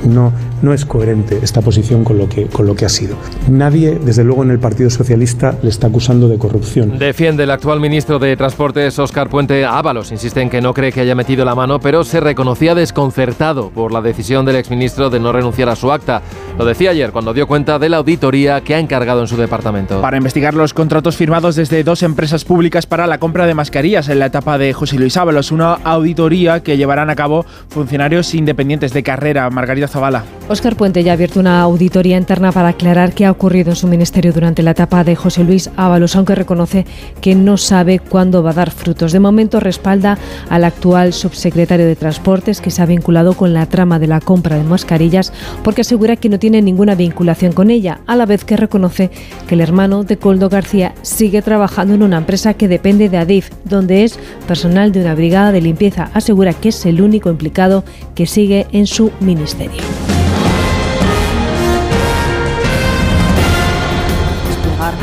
No, 0.05 0.33
no 0.63 0.73
es 0.73 0.85
coherente 0.85 1.39
esta 1.43 1.61
posición 1.61 2.05
con 2.05 2.19
lo, 2.19 2.29
que, 2.29 2.47
con 2.47 2.67
lo 2.67 2.75
que 2.75 2.85
ha 2.85 2.89
sido. 2.89 3.17
Nadie, 3.49 3.99
desde 4.03 4.25
luego 4.25 4.43
en 4.43 4.51
el 4.51 4.59
Partido 4.59 4.91
Socialista, 4.91 5.57
le 5.63 5.71
está 5.71 5.89
acusando 5.89 6.29
de 6.29 6.39
corrupción. 6.39 6.99
Defiende 6.99 7.45
el 7.45 7.51
actual 7.51 7.81
ministro 7.81 8.19
de 8.19 8.37
Transportes, 8.37 8.99
Óscar 8.99 9.29
Puente 9.29 9.65
Ábalos. 9.65 10.13
Insiste 10.13 10.41
en 10.41 10.51
que 10.51 10.61
no 10.61 10.75
cree 10.75 10.93
que 10.93 11.01
haya 11.01 11.15
metido 11.15 11.45
la 11.45 11.55
mano, 11.55 11.81
pero 11.81 12.05
se 12.05 12.21
reconocía 12.21 12.75
desconcertado 12.75 13.71
por 13.71 13.93
la 13.93 14.01
decisión 14.01 14.45
del 14.45 14.57
exministro 14.57 15.11
de 15.11 15.21
no 15.21 15.33
renunciar 15.33 15.69
a 15.69 15.77
su 15.77 15.93
acta. 15.93 16.23
Lo 16.59 16.65
decía 16.65 16.91
ayer 16.91 17.13
cuando 17.13 17.33
dio 17.33 17.47
cuenta 17.47 17.79
de 17.79 17.89
la 17.89 17.99
auditoría 17.99 18.61
que 18.61 18.75
ha 18.75 18.79
encargado 18.79 19.21
en 19.21 19.29
su 19.29 19.37
departamento. 19.37 20.01
Para 20.01 20.17
investigar 20.17 20.55
los 20.55 20.75
contratos 20.75 21.17
firmados 21.17 21.57
desde 21.57 21.85
dos 21.85 22.03
empresas 22.03 22.45
públicas 22.45 22.87
para 22.87 23.07
la 23.07 23.19
compra 23.19 23.47
de 23.47 23.55
mascarillas 23.55 24.09
en 24.09 24.19
la 24.19 24.27
etapa 24.27 24.59
de 24.59 24.73
José 24.73 24.97
Luis 24.97 25.17
Ábalos, 25.17 25.53
una 25.53 25.75
auditoría 25.75 26.63
que 26.63 26.77
llevarán 26.77 27.11
a 27.11 27.17
cabo 27.17 27.45
funcionarios 27.69 28.35
independientes 28.35 28.93
de 28.93 29.03
carrera. 29.03 29.49
Margarita 29.51 29.89
Zavala. 29.89 30.25
Óscar 30.51 30.77
Puente 30.77 31.05
ya 31.05 31.13
ha 31.13 31.15
abierto 31.15 31.41
una 31.41 31.61
auditoría 31.61 32.17
interna 32.17 32.53
para 32.53 32.69
aclarar 32.69 33.13
qué 33.13 33.27
ha 33.27 33.31
ocurrido 33.31 33.69
en 33.69 33.77
su 33.77 33.87
ministerio 33.87 34.33
durante 34.33 34.63
la 34.63 34.71
etapa 34.71 35.05
de 35.05 35.15
José 35.15 35.45
Luis 35.45 35.69
Ábalos, 35.77 36.17
aunque 36.17 36.35
reconoce 36.35 36.87
que 37.21 37.35
no 37.35 37.59
sabe 37.59 37.99
cuándo 37.99 38.43
va 38.43 38.51
a 38.51 38.55
dar 38.55 38.71
frutos. 38.71 39.13
De 39.13 39.21
momento 39.21 39.61
respalda 39.61 40.17
al 40.49 40.65
actual 40.65 41.13
subsecretario 41.13 41.85
de 41.85 41.97
Transportes, 41.97 42.63
que 42.63 42.71
se 42.71 42.81
ha 42.81 42.87
vinculado 42.87 43.35
con 43.35 43.53
la 43.53 43.67
trama 43.67 43.99
de 43.99 44.07
la 44.07 44.23
compra 44.23 44.57
de 44.57 44.63
mascarillas, 44.63 45.35
porque 45.63 45.83
asegura 45.83 46.17
que 46.17 46.31
no 46.31 46.39
tiene 46.39 46.63
ninguna 46.63 46.95
vinculación 46.95 47.53
con 47.53 47.71
ella, 47.71 48.01
a 48.07 48.17
la 48.17 48.25
vez 48.25 48.47
que 48.47 48.57
reconoce 48.57 49.11
que 49.47 49.55
el 49.55 49.61
hermano 49.61 50.03
de 50.03 50.17
Coldo 50.17 50.49
García 50.49 50.95
sigue 51.03 51.43
trabajando 51.43 51.93
en 51.93 52.03
una 52.03 52.17
empresa 52.17 52.55
que 52.55 52.69
depende 52.69 53.11
de 53.11 53.19
Adif, 53.19 53.51
donde 53.67 54.05
es 54.05 54.19
personal 54.47 54.93
de 54.93 55.03
una 55.03 55.15
brigada 55.15 55.53
de 55.53 55.61
limpieza. 55.61 56.11
Asegura 56.15 56.55
que 56.55 56.71
es 56.71 56.87
el 56.87 57.03
único 57.03 57.29
implicado 57.29 57.85
que 58.15 58.27
sigue 58.27 58.67
en 58.73 58.87
su 58.87 59.13
ministerio. 59.21 59.83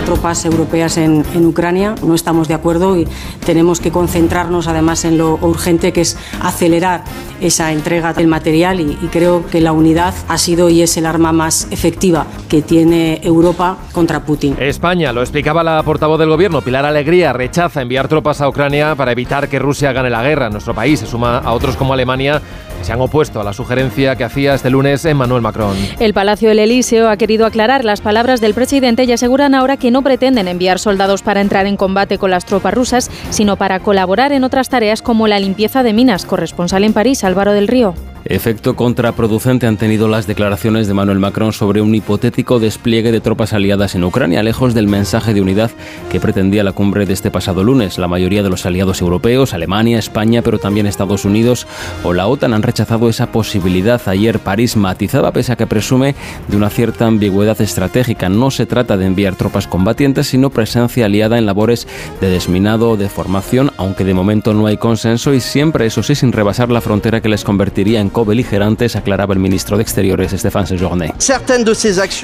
Tropas 0.06 0.46
europeas 0.46 0.98
en, 0.98 1.26
en, 1.34 1.46
Ucrania. 1.46 1.96
No 2.04 2.16
estamos 2.16 2.48
de 2.48 2.54
acuerdo 2.54 2.98
y 2.98 3.08
tenemos 3.46 3.80
que 3.80 3.92
concentrarnos 3.92 4.68
además 4.68 5.04
en 5.06 5.18
lo 5.18 5.36
urgente 5.42 5.92
que 5.92 6.02
es 6.02 6.18
acelerar 6.42 7.04
esa 7.42 7.72
entrega 7.72 8.14
del 8.14 8.28
material 8.28 8.80
y, 8.80 8.98
y, 9.02 9.08
creo 9.12 9.46
que 9.48 9.60
la 9.62 9.72
unidad 9.72 10.14
ha 10.28 10.38
sido 10.38 10.70
y 10.70 10.82
es 10.82 10.96
el 10.98 11.06
arma 11.06 11.32
más 11.32 11.68
efectiva 11.72 12.26
que 12.48 12.62
tiene 12.62 13.20
Europa 13.24 13.78
contra 13.92 14.24
Putin. 14.24 14.56
España, 14.60 15.12
lo 15.12 15.22
explicaba 15.22 15.64
la 15.64 15.82
portavoz 15.84 16.20
del 16.20 16.30
gobierno, 16.30 16.62
Pilar 16.62 16.86
Alegría, 16.86 17.34
rechaza 17.34 17.82
enviar 17.82 18.08
tropas 18.08 18.42
a 18.42 18.48
Ucrania 18.48 18.96
para 18.96 19.12
evitar 19.12 19.50
que 19.50 19.60
Rusia 19.60 19.92
gane 19.92 20.10
la 20.10 20.24
guerra. 20.24 20.50
Nuestro 20.50 20.74
país 20.74 21.00
se 21.00 21.08
suma 21.08 21.40
a 21.40 21.52
otros 21.54 21.76
como 21.76 21.94
Alemania 21.94 22.42
se 22.86 22.94
han 22.94 23.02
opuesto 23.02 23.42
a 23.42 23.44
la 23.44 23.52
sugerencia 23.52 24.16
que 24.16 24.24
hacía 24.24 24.54
este 24.54 24.70
lunes 24.70 25.04
Emmanuel 25.06 25.42
Macron. 25.42 25.76
El 26.00 26.14
Palacio 26.14 26.50
del 26.50 26.60
Elíseo 26.60 27.10
ha 27.10 27.18
querido 27.18 27.48
aclarar 27.48 27.84
las 27.84 28.00
palabras 28.00 28.42
del 28.42 28.54
presidente 28.54 29.06
y 29.06 29.12
aseguran 29.12 29.56
ahora 29.56 29.78
que 29.78 29.90
no 29.90 30.04
pretenden 30.04 30.48
enviar 30.48 30.78
soldados 30.78 31.24
para 31.24 31.42
entrar 31.42 31.66
en 31.66 31.78
combate 31.78 32.20
con 32.20 32.30
las 32.30 32.46
tropas 32.46 32.76
rusas, 32.76 33.10
sino 33.32 33.58
para 33.58 33.80
colaborar 33.80 34.32
en 34.34 34.44
otras 34.44 34.70
tareas 34.70 35.02
como 35.02 35.28
la 35.28 35.40
limpieza 35.40 35.82
de 35.82 35.94
minas. 35.94 36.26
Corresponsal 36.26 36.84
en 36.84 36.94
París, 36.94 37.24
Álvaro 37.24 37.54
del 37.54 37.68
Río. 37.68 37.96
Efecto 38.28 38.76
contraproducente 38.76 39.68
han 39.68 39.78
tenido 39.78 40.08
las 40.08 40.26
declaraciones 40.26 40.88
de 40.88 40.96
Manuel 40.96 41.20
Macron 41.20 41.54
sobre 41.54 41.82
un 41.82 41.94
hipotético 41.94 42.58
despliegue 42.58 43.12
de 43.12 43.22
tropas 43.22 43.54
aliadas 43.54 43.94
en 43.94 44.04
Ucrania, 44.04 44.42
lejos 44.42 44.74
del 44.74 44.88
mensaje 44.88 45.36
de 45.36 45.42
unidad 45.42 45.70
que 46.12 46.20
pretendía 46.20 46.64
la 46.64 46.72
cumbre 46.72 47.06
de 47.06 47.14
este 47.14 47.30
pasado 47.30 47.64
lunes. 47.64 48.00
La 48.00 48.08
mayoría 48.08 48.42
de 48.42 48.50
los 48.50 48.66
aliados 48.66 49.00
europeos, 49.02 49.54
Alemania, 49.54 50.00
España, 50.00 50.42
pero 50.42 50.58
también 50.58 50.88
Estados 50.88 51.24
Unidos 51.24 51.68
o 52.04 52.14
la 52.14 52.26
OTAN 52.26 52.56
han 52.56 52.64
rechazado 52.64 53.10
esa 53.10 53.32
posibilidad. 53.32 54.02
Ayer 54.08 54.40
París 54.40 54.76
matizaba, 54.76 55.32
pese 55.32 55.52
a 55.52 55.56
que 55.56 55.68
presume 55.68 56.16
de 56.48 56.58
una 56.58 56.72
cierta 56.72 57.06
ambigüedad 57.06 57.62
estratégica. 57.62 58.28
No 58.28 58.50
se 58.50 58.66
trata 58.66 58.98
de 58.98 59.06
enviar 59.06 59.36
tropas 59.36 59.68
combatientes, 59.68 60.26
sino 60.26 60.50
presencia 60.50 61.06
aliada 61.06 61.38
en 61.38 61.46
labores 61.46 61.88
de 62.22 62.30
desminado 62.30 62.90
o 62.90 62.98
de 62.98 63.08
formación, 63.08 63.72
aunque 63.78 64.04
de 64.04 64.16
momento 64.16 64.56
no 64.56 64.66
hay 64.66 64.78
consenso 64.78 65.32
y 65.36 65.42
siempre, 65.42 65.86
eso 65.86 66.02
sí, 66.02 66.16
sin 66.16 66.32
rebasar 66.32 66.72
la 66.72 66.82
frontera 66.82 67.22
que 67.22 67.30
les 67.30 67.44
convertiría 67.44 68.02
en 68.02 68.15
co-beligerantes, 68.16 68.96
aclaraba 68.96 69.34
el 69.34 69.42
ministro 69.42 69.76
de 69.76 69.84
Exteriores, 69.84 70.32
Stéphane 70.32 70.68
Sejourné. 70.68 71.14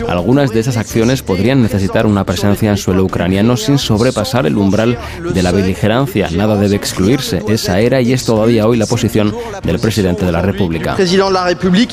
Algunas 0.07 0.51
de 0.51 0.59
esas 0.61 0.77
acciones 0.77 1.21
podrían 1.21 1.61
necesitar 1.61 2.05
una 2.05 2.23
presencia 2.23 2.69
en 2.69 2.77
suelo 2.77 3.03
ucraniano 3.03 3.57
sin 3.57 3.77
sobrepasar 3.77 4.45
el 4.45 4.55
umbral 4.55 4.97
de 5.33 5.43
la 5.43 5.51
beligerancia. 5.51 6.29
Nada 6.31 6.55
debe 6.55 6.77
excluirse. 6.77 7.43
Esa 7.49 7.81
era 7.81 7.99
y 7.99 8.13
es 8.13 8.23
todavía 8.23 8.67
hoy 8.67 8.77
la 8.77 8.85
posición 8.85 9.35
del 9.63 9.79
presidente 9.79 10.25
de 10.25 10.31
la 10.31 10.41
República. 10.41 10.95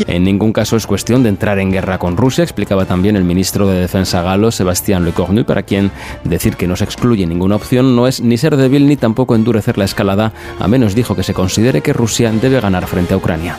En 0.06 0.22
ningún 0.22 0.52
caso 0.52 0.76
es 0.76 0.86
cuestión 0.86 1.24
de 1.24 1.30
entrar 1.30 1.58
en 1.58 1.72
guerra 1.72 1.98
con 1.98 2.16
Rusia, 2.16 2.44
explicaba 2.44 2.84
también 2.84 3.16
el 3.16 3.24
ministro 3.24 3.66
de 3.66 3.80
Defensa 3.80 4.22
galo, 4.22 4.52
Sebastián 4.52 5.04
Lecornu, 5.04 5.44
para 5.44 5.64
quien 5.64 5.90
decir 6.22 6.54
que 6.54 6.68
no 6.68 6.76
se 6.76 6.84
excluye 6.84 7.26
ninguna 7.26 7.56
opción 7.56 7.96
no 7.96 8.06
es 8.06 8.20
ni 8.20 8.38
ser 8.38 8.56
débil 8.56 8.86
ni 8.86 8.96
tampoco 8.96 9.34
endurecer 9.34 9.76
la 9.76 9.86
escalada, 9.86 10.32
a 10.60 10.68
menos 10.68 10.94
dijo 10.94 11.16
que 11.16 11.24
se 11.24 11.34
considere 11.34 11.80
que 11.80 11.92
Rusia 11.92 12.30
debe 12.30 12.60
ganar 12.60 12.86
frente 12.86 13.14
a 13.14 13.16
Ucrania. 13.16 13.58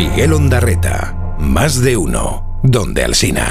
Miguel 0.00 0.32
Ondarreta, 0.32 1.36
más 1.38 1.82
de 1.82 1.98
uno, 1.98 2.58
donde 2.62 3.04
Alsina. 3.04 3.46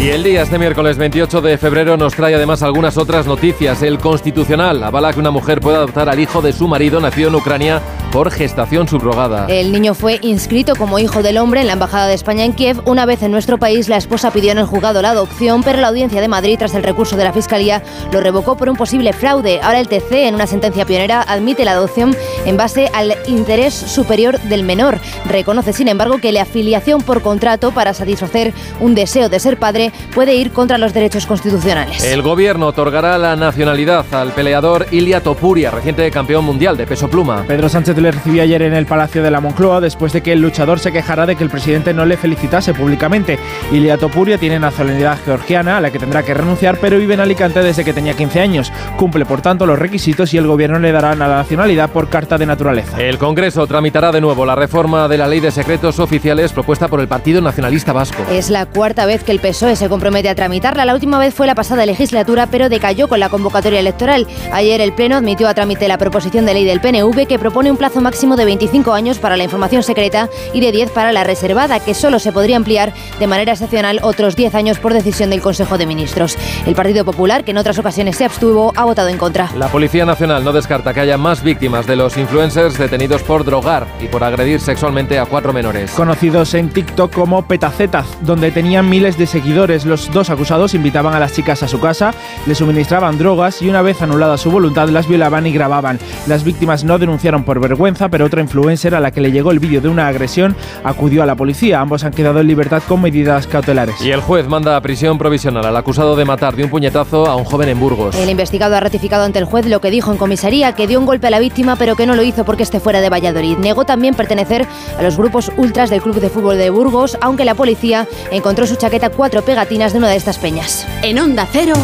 Y 0.00 0.10
el 0.10 0.22
día 0.22 0.42
este 0.42 0.56
miércoles 0.56 0.96
28 0.98 1.40
de 1.40 1.58
febrero 1.58 1.96
nos 1.96 2.14
trae 2.14 2.36
además 2.36 2.62
algunas 2.62 2.96
otras 2.96 3.26
noticias. 3.26 3.82
El 3.82 3.98
Constitucional 3.98 4.84
avala 4.84 5.12
que 5.12 5.18
una 5.18 5.32
mujer 5.32 5.60
pueda 5.60 5.78
adoptar 5.78 6.08
al 6.08 6.20
hijo 6.20 6.40
de 6.40 6.52
su 6.52 6.68
marido 6.68 7.00
nacido 7.00 7.28
en 7.28 7.34
Ucrania 7.34 7.82
por 8.12 8.30
gestación 8.30 8.86
subrogada. 8.86 9.46
El 9.48 9.72
niño 9.72 9.94
fue 9.94 10.18
inscrito 10.22 10.76
como 10.76 10.98
hijo 10.98 11.22
del 11.22 11.38
hombre 11.38 11.62
en 11.62 11.66
la 11.66 11.72
Embajada 11.72 12.06
de 12.06 12.14
España 12.14 12.44
en 12.44 12.52
Kiev. 12.52 12.80
Una 12.84 13.06
vez 13.06 13.22
en 13.22 13.32
nuestro 13.32 13.58
país, 13.58 13.88
la 13.88 13.96
esposa 13.96 14.30
pidió 14.30 14.52
en 14.52 14.58
el 14.58 14.66
juzgado 14.66 15.00
la 15.00 15.10
adopción, 15.10 15.62
pero 15.62 15.80
la 15.80 15.88
Audiencia 15.88 16.20
de 16.20 16.28
Madrid, 16.28 16.56
tras 16.58 16.74
el 16.74 16.82
recurso 16.82 17.16
de 17.16 17.24
la 17.24 17.32
Fiscalía, 17.32 17.82
lo 18.12 18.20
revocó 18.20 18.56
por 18.56 18.68
un 18.68 18.76
posible 18.76 19.14
fraude. 19.14 19.60
Ahora 19.62 19.80
el 19.80 19.88
TC, 19.88 20.28
en 20.28 20.34
una 20.34 20.46
sentencia 20.46 20.84
pionera, 20.84 21.22
admite 21.22 21.64
la 21.64 21.72
adopción 21.72 22.14
en 22.44 22.56
base 22.58 22.90
al 22.92 23.16
interés 23.26 23.72
superior 23.72 24.38
del 24.40 24.62
menor. 24.62 25.00
Reconoce, 25.28 25.72
sin 25.72 25.88
embargo, 25.88 26.18
que 26.18 26.32
la 26.32 26.42
afiliación 26.42 27.00
por 27.00 27.22
contrato 27.22 27.72
para 27.72 27.94
satisfacer 27.94 28.52
un 28.80 28.94
deseo 28.94 29.30
de 29.30 29.40
ser 29.40 29.58
padre 29.58 29.90
puede 30.14 30.34
ir 30.34 30.52
contra 30.52 30.76
los 30.76 30.92
derechos 30.92 31.24
constitucionales. 31.24 32.04
El 32.04 32.20
gobierno 32.20 32.66
otorgará 32.66 33.16
la 33.16 33.36
nacionalidad 33.36 34.04
al 34.12 34.32
peleador 34.32 34.86
Ilia 34.90 35.22
Topuria, 35.22 35.70
reciente 35.70 36.10
campeón 36.10 36.44
mundial 36.44 36.76
de 36.76 36.86
peso 36.86 37.08
pluma. 37.08 37.44
Pedro 37.46 37.70
Sánchez 37.70 37.96
le 38.02 38.10
recibió 38.10 38.42
ayer 38.42 38.62
en 38.62 38.74
el 38.74 38.86
Palacio 38.86 39.22
de 39.22 39.30
la 39.30 39.40
Moncloa 39.40 39.80
después 39.80 40.12
de 40.12 40.22
que 40.22 40.32
el 40.32 40.40
luchador 40.40 40.78
se 40.78 40.92
quejara 40.92 41.24
de 41.24 41.36
que 41.36 41.44
el 41.44 41.50
presidente 41.50 41.94
no 41.94 42.04
le 42.04 42.16
felicitase 42.16 42.74
públicamente. 42.74 43.38
Ilia 43.70 43.96
Topuria 43.96 44.38
tiene 44.38 44.58
nacionalidad 44.58 45.18
georgiana 45.24 45.78
a 45.78 45.80
la 45.80 45.90
que 45.90 45.98
tendrá 45.98 46.22
que 46.22 46.34
renunciar, 46.34 46.78
pero 46.80 46.98
vive 46.98 47.14
en 47.14 47.20
Alicante 47.20 47.62
desde 47.62 47.84
que 47.84 47.92
tenía 47.92 48.14
15 48.14 48.40
años. 48.40 48.72
Cumple, 48.96 49.24
por 49.24 49.40
tanto, 49.40 49.64
los 49.66 49.78
requisitos 49.78 50.34
y 50.34 50.38
el 50.38 50.46
gobierno 50.46 50.78
le 50.78 50.92
dará 50.92 51.14
la 51.14 51.28
nacionalidad 51.28 51.90
por 51.90 52.08
carta 52.08 52.36
de 52.38 52.46
naturaleza. 52.46 53.00
El 53.00 53.18
Congreso 53.18 53.66
tramitará 53.66 54.10
de 54.12 54.20
nuevo 54.20 54.44
la 54.44 54.56
reforma 54.56 55.08
de 55.08 55.18
la 55.18 55.28
ley 55.28 55.40
de 55.40 55.50
secretos 55.50 55.98
oficiales 56.00 56.52
propuesta 56.52 56.88
por 56.88 57.00
el 57.00 57.08
Partido 57.08 57.40
Nacionalista 57.40 57.92
Vasco. 57.92 58.24
Es 58.30 58.50
la 58.50 58.66
cuarta 58.66 59.06
vez 59.06 59.22
que 59.22 59.32
el 59.32 59.38
PSOE 59.38 59.76
se 59.76 59.88
compromete 59.88 60.28
a 60.28 60.34
tramitarla. 60.34 60.84
La 60.84 60.94
última 60.94 61.18
vez 61.18 61.34
fue 61.34 61.46
la 61.46 61.54
pasada 61.54 61.86
legislatura, 61.86 62.48
pero 62.50 62.68
decayó 62.68 63.08
con 63.08 63.20
la 63.20 63.28
convocatoria 63.28 63.80
electoral. 63.80 64.26
Ayer 64.52 64.80
el 64.80 64.92
Pleno 64.92 65.16
admitió 65.16 65.48
a 65.48 65.54
trámite 65.54 65.88
la 65.88 65.98
proposición 65.98 66.46
de 66.46 66.54
ley 66.54 66.64
del 66.64 66.80
PNV 66.80 67.26
que 67.26 67.38
propone 67.38 67.70
un 67.70 67.76
plazo 67.76 67.91
plazo 67.92 68.04
máximo 68.04 68.36
de 68.36 68.46
25 68.46 68.94
años 68.94 69.18
para 69.18 69.36
la 69.36 69.44
información 69.44 69.82
secreta 69.82 70.30
y 70.54 70.60
de 70.60 70.72
10 70.72 70.92
para 70.92 71.12
la 71.12 71.24
reservada, 71.24 71.78
que 71.78 71.92
solo 71.92 72.18
se 72.20 72.32
podría 72.32 72.56
ampliar 72.56 72.94
de 73.18 73.26
manera 73.26 73.52
excepcional 73.52 73.98
otros 74.02 74.34
10 74.34 74.54
años 74.54 74.78
por 74.78 74.94
decisión 74.94 75.28
del 75.28 75.42
Consejo 75.42 75.76
de 75.76 75.84
Ministros. 75.84 76.38
El 76.64 76.74
Partido 76.74 77.04
Popular, 77.04 77.44
que 77.44 77.50
en 77.50 77.58
otras 77.58 77.78
ocasiones 77.78 78.16
se 78.16 78.24
abstuvo, 78.24 78.72
ha 78.76 78.84
votado 78.84 79.10
en 79.10 79.18
contra. 79.18 79.50
La 79.58 79.68
Policía 79.68 80.06
Nacional 80.06 80.42
no 80.42 80.52
descarta 80.52 80.94
que 80.94 81.00
haya 81.00 81.18
más 81.18 81.42
víctimas 81.42 81.86
de 81.86 81.96
los 81.96 82.16
influencers 82.16 82.78
detenidos 82.78 83.22
por 83.22 83.44
drogar 83.44 83.86
y 84.00 84.06
por 84.06 84.24
agredir 84.24 84.60
sexualmente 84.60 85.18
a 85.18 85.26
cuatro 85.26 85.52
menores. 85.52 85.90
Conocidos 85.90 86.54
en 86.54 86.70
TikTok 86.70 87.12
como 87.12 87.46
Petacetas, 87.46 88.06
donde 88.22 88.52
tenían 88.52 88.88
miles 88.88 89.18
de 89.18 89.26
seguidores. 89.26 89.84
Los 89.84 90.10
dos 90.10 90.30
acusados 90.30 90.72
invitaban 90.72 91.12
a 91.12 91.20
las 91.20 91.34
chicas 91.34 91.62
a 91.62 91.68
su 91.68 91.78
casa, 91.78 92.14
les 92.46 92.56
suministraban 92.56 93.18
drogas 93.18 93.60
y 93.60 93.68
una 93.68 93.82
vez 93.82 94.00
anulada 94.00 94.38
su 94.38 94.50
voluntad 94.50 94.88
las 94.88 95.06
violaban 95.06 95.46
y 95.46 95.52
grababan. 95.52 95.98
Las 96.26 96.42
víctimas 96.42 96.84
no 96.84 96.98
denunciaron 96.98 97.44
por 97.44 97.60
vergüenza, 97.60 97.81
pero 98.10 98.26
otra 98.26 98.40
influencer 98.40 98.94
a 98.94 99.00
la 99.00 99.10
que 99.10 99.20
le 99.20 99.32
llegó 99.32 99.50
el 99.50 99.58
vídeo 99.58 99.80
de 99.80 99.88
una 99.88 100.06
agresión 100.06 100.54
acudió 100.84 101.22
a 101.22 101.26
la 101.26 101.34
policía. 101.34 101.80
Ambos 101.80 102.04
han 102.04 102.12
quedado 102.12 102.38
en 102.40 102.46
libertad 102.46 102.80
con 102.86 103.02
medidas 103.02 103.48
cautelares. 103.48 104.00
Y 104.00 104.12
el 104.12 104.20
juez 104.20 104.46
manda 104.46 104.76
a 104.76 104.80
prisión 104.80 105.18
provisional 105.18 105.66
al 105.66 105.76
acusado 105.76 106.14
de 106.14 106.24
matar 106.24 106.54
de 106.54 106.62
un 106.62 106.70
puñetazo 106.70 107.26
a 107.26 107.34
un 107.34 107.44
joven 107.44 107.70
en 107.70 107.80
Burgos. 107.80 108.14
El 108.14 108.30
investigado 108.30 108.76
ha 108.76 108.80
ratificado 108.80 109.24
ante 109.24 109.40
el 109.40 109.46
juez 109.46 109.66
lo 109.66 109.80
que 109.80 109.90
dijo 109.90 110.12
en 110.12 110.18
comisaría, 110.18 110.74
que 110.74 110.86
dio 110.86 111.00
un 111.00 111.06
golpe 111.06 111.26
a 111.26 111.30
la 111.30 111.40
víctima, 111.40 111.74
pero 111.74 111.96
que 111.96 112.06
no 112.06 112.14
lo 112.14 112.22
hizo 112.22 112.44
porque 112.44 112.62
esté 112.62 112.78
fuera 112.78 113.00
de 113.00 113.10
Valladolid. 113.10 113.58
Negó 113.58 113.84
también 113.84 114.14
pertenecer 114.14 114.64
a 114.96 115.02
los 115.02 115.16
grupos 115.16 115.50
ultras 115.56 115.90
del 115.90 116.02
Club 116.02 116.20
de 116.20 116.28
Fútbol 116.28 116.58
de 116.58 116.70
Burgos, 116.70 117.18
aunque 117.20 117.44
la 117.44 117.56
policía 117.56 118.06
encontró 118.30 118.64
su 118.68 118.76
chaqueta 118.76 119.10
cuatro 119.10 119.42
pegatinas 119.42 119.92
de 119.92 119.98
una 119.98 120.08
de 120.08 120.16
estas 120.16 120.38
peñas. 120.38 120.86
En 121.02 121.18
Onda 121.18 121.48
Cero, 121.50 121.74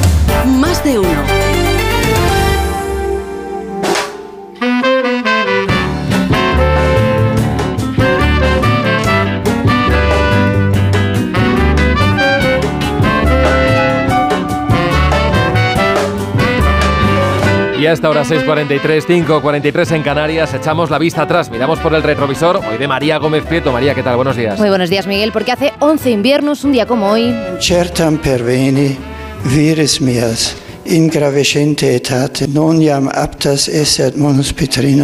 más 0.46 0.84
de 0.84 1.00
uno. 1.00 1.57
Y 17.88 17.90
a 17.90 17.94
esta 17.94 18.10
hora 18.10 18.22
6.43, 18.22 19.06
5.43 19.06 19.96
en 19.96 20.02
Canarias, 20.02 20.52
echamos 20.52 20.90
la 20.90 20.98
vista 20.98 21.22
atrás, 21.22 21.50
miramos 21.50 21.78
por 21.78 21.94
el 21.94 22.02
retrovisor, 22.02 22.56
hoy 22.56 22.76
de 22.76 22.86
María 22.86 23.16
Gómez 23.16 23.46
Prieto. 23.46 23.72
María, 23.72 23.94
¿qué 23.94 24.02
tal? 24.02 24.16
Buenos 24.16 24.36
días. 24.36 24.58
Muy 24.58 24.68
buenos 24.68 24.90
días, 24.90 25.06
Miguel, 25.06 25.32
porque 25.32 25.52
hace 25.52 25.72
11 25.78 26.10
inviernos, 26.10 26.64
un 26.64 26.72
día 26.72 26.84
como 26.84 27.10
hoy... 27.10 27.34
Certam 27.58 28.18
perveni 28.18 28.94
viris 29.44 30.02
mias 30.02 30.54
in 30.54 30.67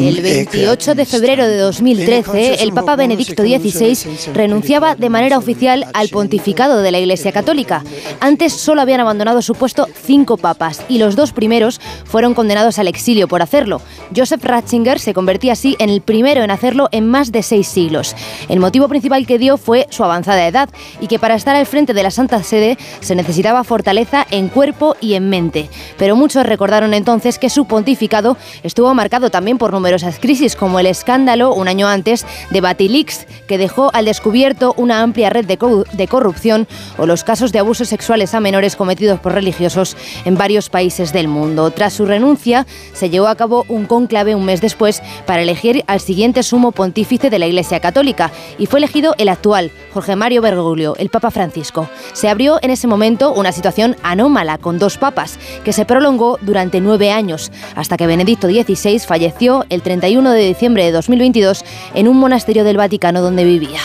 El 0.09 0.22
28 0.22 0.95
de 0.95 1.05
febrero 1.05 1.47
de 1.47 1.59
2013, 1.59 2.62
el 2.62 2.72
Papa 2.72 2.97
Benedicto 2.97 3.43
XVI 3.43 4.32
renunciaba 4.32 4.95
de 4.95 5.11
manera 5.11 5.37
oficial 5.37 5.85
al 5.93 6.09
pontificado 6.09 6.80
de 6.80 6.91
la 6.91 7.01
Iglesia 7.01 7.32
Católica. 7.32 7.85
Antes 8.20 8.55
solo 8.55 8.80
habían 8.80 9.01
abandonado 9.01 9.43
su 9.43 9.55
puesto 9.55 9.87
cinco 10.07 10.39
papas 10.39 10.80
y 10.89 10.97
los 10.97 11.16
dos 11.16 11.32
primeros 11.32 11.82
fueron 12.07 12.32
condenados 12.32 12.78
al 12.78 12.89
exilio 12.89 13.28
por 13.28 13.43
hacerlo. 13.43 13.82
Joseph 14.16 14.43
Ratzinger 14.43 14.99
se 14.99 15.12
convertía 15.12 15.53
así 15.53 15.76
en 15.78 15.91
el 15.91 16.01
primero 16.01 16.43
en 16.43 16.51
hacerlo 16.51 16.89
en 16.93 17.11
más 17.11 17.30
de 17.30 17.43
seis 17.43 17.68
siglos. 17.68 18.16
El 18.49 18.59
motivo 18.59 18.89
principal 18.89 19.26
que 19.26 19.39
dio 19.39 19.59
fue 19.59 19.87
su 19.91 20.03
avanzada 20.03 20.49
edad 20.49 20.70
y 21.03 21.09
que 21.09 21.18
para 21.18 21.35
estar 21.35 21.55
al 21.55 21.66
frente 21.66 21.93
de 21.93 22.03
la 22.03 22.11
Santa 22.11 22.43
Sede 22.43 22.78
se 23.01 23.14
necesitaba 23.14 23.64
fortaleza 23.64 24.26
en 24.30 24.49
cuerpo 24.49 24.97
y 25.03 25.12
en 25.12 25.28
mente 25.28 25.68
pero 25.99 26.16
muchos 26.16 26.47
recordaron 26.47 26.95
entonces 26.95 27.39
que 27.39 27.51
su 27.51 27.66
pontificado 27.66 28.37
estuvo 28.62 28.93
marcado 28.95 29.31
también 29.31 29.59
por 29.59 29.72
numerosas 29.72 30.18
crisis, 30.18 30.57
como 30.57 30.81
el 30.81 30.87
escándalo 30.87 31.55
un 31.55 31.68
año 31.68 31.89
antes 31.89 32.27
de 32.51 32.61
Batilix, 32.61 33.27
que 33.47 33.59
dejó 33.59 33.91
al 33.95 34.05
descubierto 34.07 34.75
una 34.77 35.03
amplia 35.03 35.31
red 35.31 35.45
de, 35.47 35.59
co 35.59 35.85
de 35.93 36.09
corrupción, 36.09 36.66
o 36.99 37.07
los 37.07 37.25
casos 37.25 37.53
de 37.53 37.59
abusos 37.59 37.89
sexuales 37.89 38.35
a 38.35 38.41
menores 38.41 38.77
cometidos 38.77 39.20
por 39.20 39.33
religiosos 39.33 39.97
en 40.25 40.37
varios 40.37 40.68
países 40.68 41.12
del 41.12 41.29
mundo. 41.29 41.70
Tras 41.70 41.95
su 41.95 42.07
renuncia, 42.07 42.66
se 42.93 43.11
llevó 43.11 43.29
a 43.29 43.37
cabo 43.37 43.64
un 43.68 43.87
cónclave 43.87 44.35
un 44.35 44.45
mes 44.45 44.61
después 44.61 45.03
para 45.27 45.43
elegir 45.43 45.85
al 45.87 46.01
siguiente 46.01 46.43
sumo 46.43 46.72
pontífice 46.72 47.31
de 47.31 47.39
la 47.39 47.47
Iglesia 47.47 47.81
Católica, 47.81 48.31
y 48.59 48.66
fue 48.66 48.79
elegido 48.79 49.14
el 49.18 49.29
actual, 49.29 49.70
Jorge 49.93 50.16
Mario 50.16 50.43
Bergoglio, 50.43 50.95
el 50.99 51.11
Papa 51.11 51.31
Francisco. 51.31 51.89
Se 52.12 52.29
abrió 52.29 52.59
en 52.62 52.70
ese 52.70 52.87
momento 52.87 53.33
una 53.33 53.53
situación 53.53 53.97
anómala 54.03 54.59
con 54.59 54.79
dos 54.79 54.99
papas, 54.99 55.39
que 55.65 55.73
se 55.73 55.85
prolongó 55.85 56.39
durante 56.43 56.81
nueve 56.81 57.11
años, 57.11 57.51
hasta 57.75 57.97
que 57.97 58.07
Benedicto 58.07 58.49
XVI 58.49 59.01
falleció 59.01 59.65
el 59.71 59.83
31 59.83 60.31
de 60.31 60.47
diciembre 60.47 60.85
de 60.85 60.93
2022 60.93 61.65
en 61.95 62.07
un 62.07 62.19
monasterio 62.19 62.62
del 62.62 62.77
Vaticano 62.77 63.21
donde 63.21 63.45
vivía. 63.45 63.81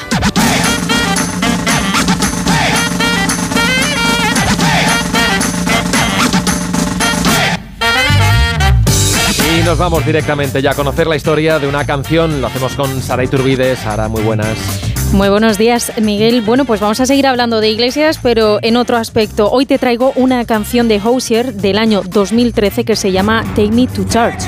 Y 9.59 9.63
nos 9.63 9.77
vamos 9.77 10.05
directamente 10.05 10.61
ya 10.61 10.71
a 10.71 10.75
conocer 10.75 11.07
la 11.07 11.15
historia 11.15 11.59
de 11.59 11.67
una 11.67 11.85
canción. 11.85 12.39
Lo 12.39 12.47
hacemos 12.47 12.75
con 12.75 13.01
Sara 13.01 13.23
Iturbide. 13.23 13.75
Sara, 13.75 14.07
muy 14.07 14.21
buenas. 14.21 14.88
Muy 15.11 15.29
buenos 15.29 15.57
días, 15.57 15.91
Miguel. 16.01 16.41
Bueno, 16.41 16.65
pues 16.65 16.79
vamos 16.79 16.99
a 16.99 17.05
seguir 17.05 17.25
hablando 17.25 17.59
de 17.61 17.69
iglesias, 17.69 18.19
pero 18.21 18.59
en 18.61 18.77
otro 18.77 18.95
aspecto. 18.95 19.51
Hoy 19.51 19.65
te 19.65 19.79
traigo 19.79 20.13
una 20.15 20.45
canción 20.45 20.87
de 20.87 21.01
Hosier 21.03 21.53
del 21.53 21.77
año 21.77 22.03
2013 22.05 22.85
que 22.85 22.95
se 22.95 23.11
llama 23.11 23.43
Take 23.55 23.71
Me 23.71 23.87
to 23.87 24.03
Church. 24.05 24.43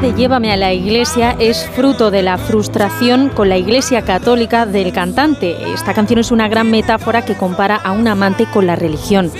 De 0.00 0.14
Llévame 0.14 0.52
a 0.52 0.56
la 0.56 0.72
iglesia 0.72 1.34
es 1.40 1.64
fruto 1.64 2.10
de 2.10 2.22
la 2.22 2.38
frustración 2.38 3.30
con 3.30 3.48
la 3.48 3.56
iglesia 3.56 4.02
católica 4.02 4.64
del 4.64 4.92
cantante. 4.92 5.56
Esta 5.72 5.92
canción 5.92 6.20
es 6.20 6.30
una 6.30 6.48
gran 6.48 6.70
metáfora 6.70 7.24
que 7.24 7.34
compara 7.34 7.76
a 7.76 7.92
un 7.92 8.06
amante 8.06 8.46
con 8.46 8.66
la 8.66 8.76
religión. 8.76 9.32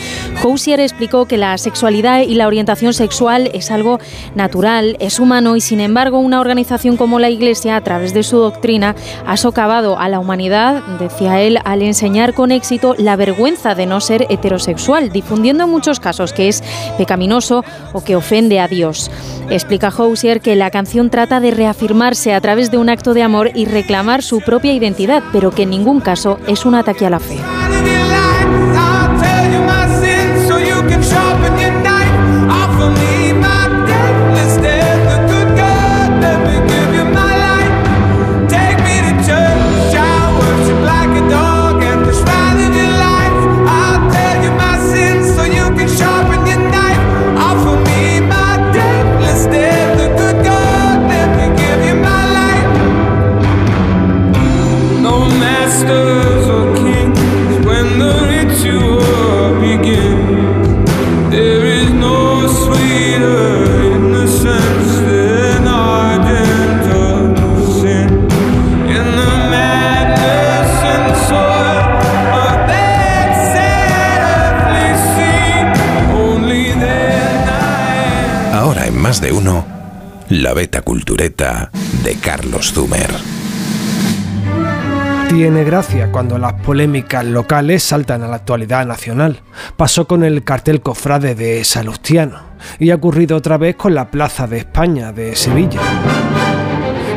Housier 0.43 0.81
explicó 0.81 1.27
que 1.27 1.37
la 1.37 1.57
sexualidad 1.59 2.23
y 2.23 2.35
la 2.35 2.47
orientación 2.47 2.93
sexual 2.93 3.51
es 3.55 3.71
algo 3.71 3.99
natural, 4.35 4.97
es 4.99 5.21
humano 5.21 5.55
y 5.55 5.61
sin 5.61 5.81
embargo 5.81 6.19
una 6.19 6.41
organización 6.41 6.97
como 6.97 7.19
la 7.19 7.31
iglesia 7.31 7.77
a 7.77 7.83
través 7.83 8.13
de 8.13 8.23
su 8.23 8.39
doctrina 8.39 8.97
ha 9.27 9.37
socavado 9.37 9.99
a 9.99 10.09
la 10.09 10.19
humanidad, 10.19 10.83
decía 10.99 11.41
él, 11.41 11.59
al 11.65 11.83
enseñar 11.83 12.35
con 12.35 12.51
éxito 12.51 12.95
la 12.99 13.17
vergüenza 13.17 13.75
de 13.75 13.87
no 13.87 14.01
ser 14.01 14.27
heterosexual, 14.29 15.11
difundiendo 15.11 15.65
en 15.65 15.71
muchos 15.71 16.01
casos 16.01 16.33
que 16.33 16.49
es 16.49 16.65
pecaminoso 16.97 17.65
o 17.93 18.03
que 18.03 18.17
ofende 18.17 18.61
a 18.61 18.67
Dios. 18.69 19.11
Explica 19.51 19.91
Housier 19.91 20.41
que 20.41 20.48
la 20.57 20.71
canción 20.71 21.11
trata 21.11 21.41
de 21.41 21.51
reafirmarse 21.51 22.35
a 22.35 22.41
través 22.41 22.71
de 22.71 22.79
un 22.79 22.89
acto 22.89 23.15
de 23.15 23.23
amor 23.23 23.51
y 23.55 23.67
reclamar 23.67 24.23
su 24.23 24.41
propia 24.41 24.73
identidad, 24.73 25.23
pero 25.33 25.51
que 25.51 25.63
en 25.63 25.71
ningún 25.71 26.01
caso 26.01 26.39
es 26.47 26.65
un 26.65 26.75
ataque 26.75 27.07
a 27.07 27.11
la 27.11 27.21
fe. 27.21 27.37
La 80.31 80.53
beta 80.53 80.83
cultureta 80.83 81.71
de 82.05 82.17
Carlos 82.17 82.73
Zumer. 82.73 83.11
tiene 85.31 85.65
gracia 85.65 86.11
cuando 86.11 86.39
las 86.39 86.55
polémicas 86.55 87.25
locales 87.25 87.83
saltan 87.83 88.23
a 88.23 88.29
la 88.29 88.37
actualidad 88.37 88.87
nacional. 88.87 89.41
Pasó 89.77 90.07
con 90.07 90.25
el 90.25 90.43
cartel 90.45 90.81
cofrade 90.81 91.35
de 91.35 91.65
Salustiano 91.65 92.41
y 92.79 92.91
ha 92.91 92.97
ocurrido 92.97 93.37
otra 93.37 93.57
vez 93.57 93.77
con 93.77 93.95
la 93.95 94.11
Plaza 94.11 94.47
de 94.47 94.59
España 94.59 95.13
de 95.13 95.37
Sevilla, 95.37 95.81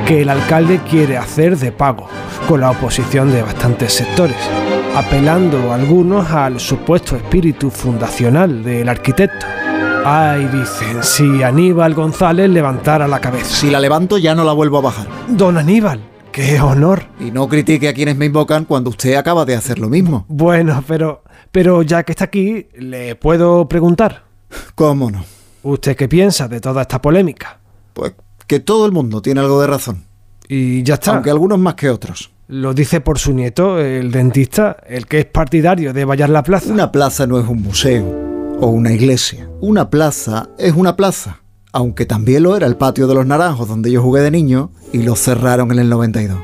que 0.05 0.21
el 0.21 0.29
alcalde 0.29 0.79
quiere 0.89 1.17
hacer 1.17 1.57
de 1.57 1.71
pago, 1.71 2.07
con 2.47 2.61
la 2.61 2.71
oposición 2.71 3.31
de 3.31 3.41
bastantes 3.41 3.93
sectores, 3.93 4.37
apelando 4.95 5.73
algunos 5.73 6.29
al 6.31 6.59
supuesto 6.59 7.15
espíritu 7.15 7.69
fundacional 7.69 8.63
del 8.63 8.87
arquitecto. 8.87 9.45
Ay, 10.03 10.47
dicen, 10.47 11.03
si 11.03 11.43
Aníbal 11.43 11.93
González 11.93 12.49
levantara 12.49 13.07
la 13.07 13.21
cabeza. 13.21 13.55
Si 13.55 13.69
la 13.69 13.79
levanto 13.79 14.17
ya 14.17 14.33
no 14.33 14.43
la 14.43 14.51
vuelvo 14.51 14.79
a 14.79 14.81
bajar. 14.81 15.07
Don 15.27 15.57
Aníbal, 15.57 16.01
qué 16.31 16.59
honor. 16.59 17.03
Y 17.19 17.29
no 17.29 17.47
critique 17.47 17.87
a 17.87 17.93
quienes 17.93 18.17
me 18.17 18.25
invocan 18.25 18.65
cuando 18.65 18.89
usted 18.89 19.13
acaba 19.13 19.45
de 19.45 19.55
hacer 19.55 19.77
lo 19.77 19.89
mismo. 19.89 20.25
Bueno, 20.27 20.83
pero, 20.87 21.23
pero 21.51 21.83
ya 21.83 22.01
que 22.01 22.13
está 22.13 22.25
aquí, 22.25 22.67
¿le 22.79 23.15
puedo 23.15 23.69
preguntar? 23.69 24.23
¿Cómo 24.73 25.11
no? 25.11 25.23
¿Usted 25.61 25.95
qué 25.95 26.07
piensa 26.07 26.47
de 26.47 26.59
toda 26.59 26.81
esta 26.81 26.99
polémica? 26.99 27.59
Pues 27.93 28.13
que 28.47 28.59
todo 28.59 28.87
el 28.87 28.91
mundo 28.91 29.21
tiene 29.21 29.41
algo 29.41 29.61
de 29.61 29.67
razón. 29.67 30.05
Y 30.47 30.81
ya 30.81 30.95
está. 30.95 31.11
Aunque 31.11 31.29
algunos 31.29 31.59
más 31.59 31.75
que 31.75 31.91
otros. 31.91 32.31
Lo 32.47 32.73
dice 32.73 33.01
por 33.01 33.19
su 33.19 33.33
nieto, 33.33 33.79
el 33.79 34.11
dentista, 34.11 34.77
el 34.87 35.05
que 35.05 35.19
es 35.19 35.25
partidario 35.25 35.93
de 35.93 36.05
vallar 36.05 36.31
la 36.31 36.41
plaza. 36.41 36.73
Una 36.73 36.91
plaza 36.91 37.27
no 37.27 37.39
es 37.39 37.47
un 37.47 37.61
museo 37.61 38.30
o 38.61 38.67
una 38.67 38.93
iglesia. 38.93 39.49
Una 39.59 39.89
plaza 39.89 40.49
es 40.57 40.73
una 40.73 40.95
plaza, 40.95 41.41
aunque 41.73 42.05
también 42.05 42.43
lo 42.43 42.55
era 42.55 42.67
el 42.67 42.77
patio 42.77 43.07
de 43.07 43.15
los 43.15 43.25
naranjos 43.25 43.67
donde 43.67 43.91
yo 43.91 44.01
jugué 44.01 44.21
de 44.21 44.31
niño 44.31 44.71
y 44.93 44.99
lo 44.99 45.15
cerraron 45.15 45.71
en 45.71 45.79
el 45.79 45.89
92. 45.89 46.39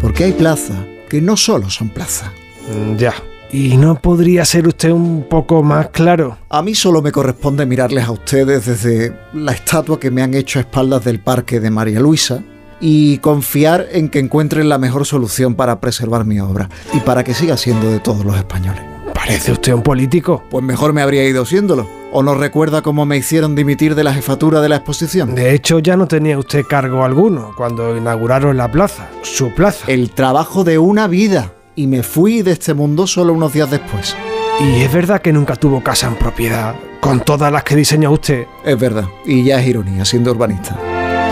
Porque 0.00 0.24
hay 0.24 0.32
plazas 0.32 0.76
que 1.08 1.20
no 1.20 1.36
solo 1.36 1.70
son 1.70 1.88
plazas. 1.88 2.30
Mm, 2.70 2.96
ya. 2.96 3.14
¿Y 3.50 3.76
no 3.76 3.94
podría 4.00 4.44
ser 4.44 4.68
usted 4.68 4.90
un 4.90 5.26
poco 5.28 5.62
más 5.62 5.88
claro? 5.88 6.36
A 6.50 6.60
mí 6.62 6.74
solo 6.74 7.00
me 7.00 7.12
corresponde 7.12 7.66
mirarles 7.66 8.04
a 8.04 8.10
ustedes 8.10 8.66
desde 8.66 9.16
la 9.32 9.52
estatua 9.52 9.98
que 9.98 10.10
me 10.10 10.22
han 10.22 10.34
hecho 10.34 10.58
a 10.58 10.62
espaldas 10.62 11.04
del 11.04 11.20
parque 11.20 11.60
de 11.60 11.70
María 11.70 12.00
Luisa 12.00 12.42
y 12.80 13.18
confiar 13.18 13.86
en 13.92 14.10
que 14.10 14.18
encuentren 14.18 14.68
la 14.68 14.78
mejor 14.78 15.06
solución 15.06 15.54
para 15.54 15.80
preservar 15.80 16.26
mi 16.26 16.40
obra 16.40 16.68
y 16.92 17.00
para 17.00 17.24
que 17.24 17.32
siga 17.32 17.56
siendo 17.56 17.90
de 17.90 18.00
todos 18.00 18.24
los 18.24 18.36
españoles. 18.36 18.93
¿Parece 19.24 19.52
usted 19.52 19.72
un 19.72 19.82
político? 19.82 20.44
Pues 20.50 20.62
mejor 20.62 20.92
me 20.92 21.00
habría 21.00 21.24
ido 21.24 21.46
siéndolo. 21.46 21.88
¿O 22.12 22.22
no 22.22 22.34
recuerda 22.34 22.82
cómo 22.82 23.06
me 23.06 23.16
hicieron 23.16 23.54
dimitir 23.54 23.94
de 23.94 24.04
la 24.04 24.12
jefatura 24.12 24.60
de 24.60 24.68
la 24.68 24.76
exposición? 24.76 25.34
De 25.34 25.54
hecho, 25.54 25.78
ya 25.78 25.96
no 25.96 26.06
tenía 26.06 26.38
usted 26.38 26.66
cargo 26.66 27.04
alguno 27.04 27.52
cuando 27.56 27.96
inauguraron 27.96 28.58
la 28.58 28.70
plaza, 28.70 29.08
su 29.22 29.54
plaza. 29.54 29.86
El 29.88 30.10
trabajo 30.10 30.62
de 30.62 30.76
una 30.76 31.06
vida. 31.08 31.54
Y 31.74 31.86
me 31.86 32.02
fui 32.02 32.42
de 32.42 32.52
este 32.52 32.74
mundo 32.74 33.06
solo 33.06 33.32
unos 33.32 33.54
días 33.54 33.70
después. 33.70 34.14
¿Y 34.60 34.82
es 34.82 34.92
verdad 34.92 35.22
que 35.22 35.32
nunca 35.32 35.56
tuvo 35.56 35.82
casa 35.82 36.06
en 36.06 36.16
propiedad 36.16 36.74
con 37.00 37.20
todas 37.20 37.50
las 37.50 37.64
que 37.64 37.76
diseñó 37.76 38.10
usted? 38.10 38.44
Es 38.62 38.78
verdad. 38.78 39.08
Y 39.24 39.42
ya 39.42 39.58
es 39.58 39.66
ironía, 39.66 40.04
siendo 40.04 40.32
urbanista. 40.32 40.78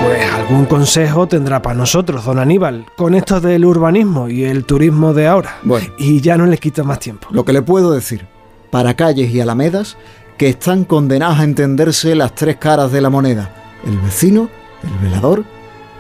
Pues 0.03 0.33
algún 0.33 0.67
consejo 0.67 1.29
tendrá 1.29 1.63
para 1.63 1.77
nosotros, 1.77 2.25
don 2.25 2.41
Aníbal, 2.41 2.87
con 2.97 3.15
esto 3.15 3.41
del 3.41 3.65
urbanismo 3.65 4.29
y 4.29 4.43
el 4.45 4.65
turismo 4.65 5.15
de 5.15 5.29
ahora. 5.29 5.59
Bueno. 5.63 5.87
Y 5.97 6.21
ya 6.21 6.37
no 6.37 6.47
le 6.47 6.59
quito 6.59 6.85
más 6.85 6.99
tiempo. 6.99 7.29
Lo 7.31 7.45
que 7.45 7.53
le 7.53 7.63
puedo 7.63 7.93
decir, 7.93 8.27
para 8.71 8.95
calles 8.95 9.31
y 9.31 9.41
alamedas, 9.41 9.97
que 10.37 10.49
están 10.49 10.85
condenadas 10.85 11.39
a 11.39 11.45
entenderse 11.45 12.17
las 12.17 12.35
tres 12.35 12.57
caras 12.57 12.91
de 12.91 13.01
la 13.01 13.11
moneda. 13.11 13.55
El 13.87 13.97
vecino, 13.99 14.49
el 14.83 15.05
velador 15.05 15.45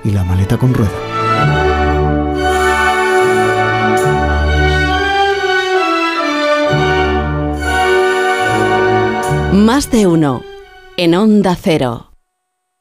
y 0.02 0.10
la 0.10 0.24
maleta 0.24 0.58
con 0.58 0.74
rueda. 0.74 0.90
Más 9.52 9.90
de 9.92 10.06
uno. 10.08 10.42
En 10.96 11.14
Onda 11.14 11.56
Cero. 11.60 12.11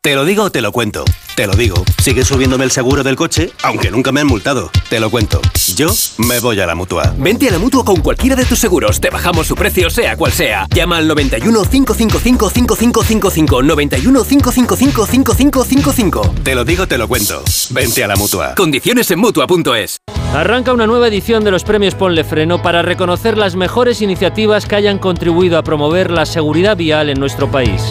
Te 0.03 0.15
lo 0.15 0.25
digo 0.25 0.45
o 0.45 0.51
te 0.51 0.63
lo 0.63 0.71
cuento. 0.71 1.05
Te 1.35 1.45
lo 1.45 1.53
digo. 1.53 1.75
Sigue 2.01 2.25
subiéndome 2.25 2.63
el 2.63 2.71
seguro 2.71 3.03
del 3.03 3.15
coche, 3.15 3.51
aunque 3.61 3.91
nunca 3.91 4.11
me 4.11 4.19
han 4.19 4.25
multado. 4.25 4.71
Te 4.89 4.99
lo 4.99 5.11
cuento. 5.11 5.39
Yo 5.75 5.91
me 6.17 6.39
voy 6.39 6.59
a 6.59 6.65
la 6.65 6.73
mutua. 6.73 7.13
Vente 7.19 7.47
a 7.47 7.51
la 7.51 7.59
mutua 7.59 7.85
con 7.85 7.97
cualquiera 7.97 8.35
de 8.35 8.43
tus 8.45 8.57
seguros. 8.57 8.99
Te 8.99 9.11
bajamos 9.11 9.45
su 9.45 9.53
precio, 9.53 9.91
sea 9.91 10.17
cual 10.17 10.31
sea. 10.31 10.65
Llama 10.73 10.97
al 10.97 11.07
91 11.07 11.65
555 11.65 12.49
5555. 12.49 13.61
91 13.61 14.23
555 14.23 15.05
5555. 15.05 16.35
Te 16.41 16.55
lo 16.55 16.65
digo, 16.65 16.87
te 16.87 16.97
lo 16.97 17.07
cuento. 17.07 17.43
Vente 17.69 18.03
a 18.03 18.07
la 18.07 18.15
mutua. 18.15 18.55
Condiciones 18.55 19.11
en 19.11 19.19
mutua.es. 19.19 19.99
Arranca 20.33 20.73
una 20.73 20.87
nueva 20.87 21.09
edición 21.09 21.43
de 21.43 21.51
los 21.51 21.63
premios 21.63 21.93
Ponle 21.93 22.23
Freno 22.23 22.63
para 22.63 22.81
reconocer 22.81 23.37
las 23.37 23.55
mejores 23.55 24.01
iniciativas 24.01 24.65
que 24.65 24.77
hayan 24.77 24.97
contribuido 24.97 25.59
a 25.59 25.63
promover 25.63 26.09
la 26.09 26.25
seguridad 26.25 26.75
vial 26.75 27.11
en 27.11 27.19
nuestro 27.19 27.51
país. 27.51 27.83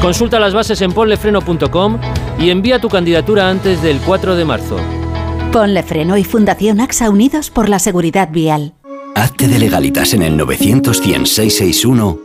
Consulta 0.00 0.40
las 0.40 0.54
bases 0.54 0.80
en 0.80 0.92
ponlefreno.com 0.92 1.98
y 2.38 2.50
envía 2.50 2.78
tu 2.78 2.88
candidatura 2.88 3.50
antes 3.50 3.82
del 3.82 3.98
4 3.98 4.34
de 4.34 4.44
marzo. 4.44 4.78
Ponle 5.52 5.82
Freno 5.82 6.16
y 6.16 6.24
Fundación 6.24 6.80
AXA 6.80 7.10
Unidos 7.10 7.50
por 7.50 7.68
la 7.68 7.78
Seguridad 7.78 8.30
Vial. 8.30 8.72
Hazte 9.14 9.48
de 9.48 9.58
legalitas 9.58 10.14
en 10.14 10.22
el 10.22 10.36
900 10.36 11.02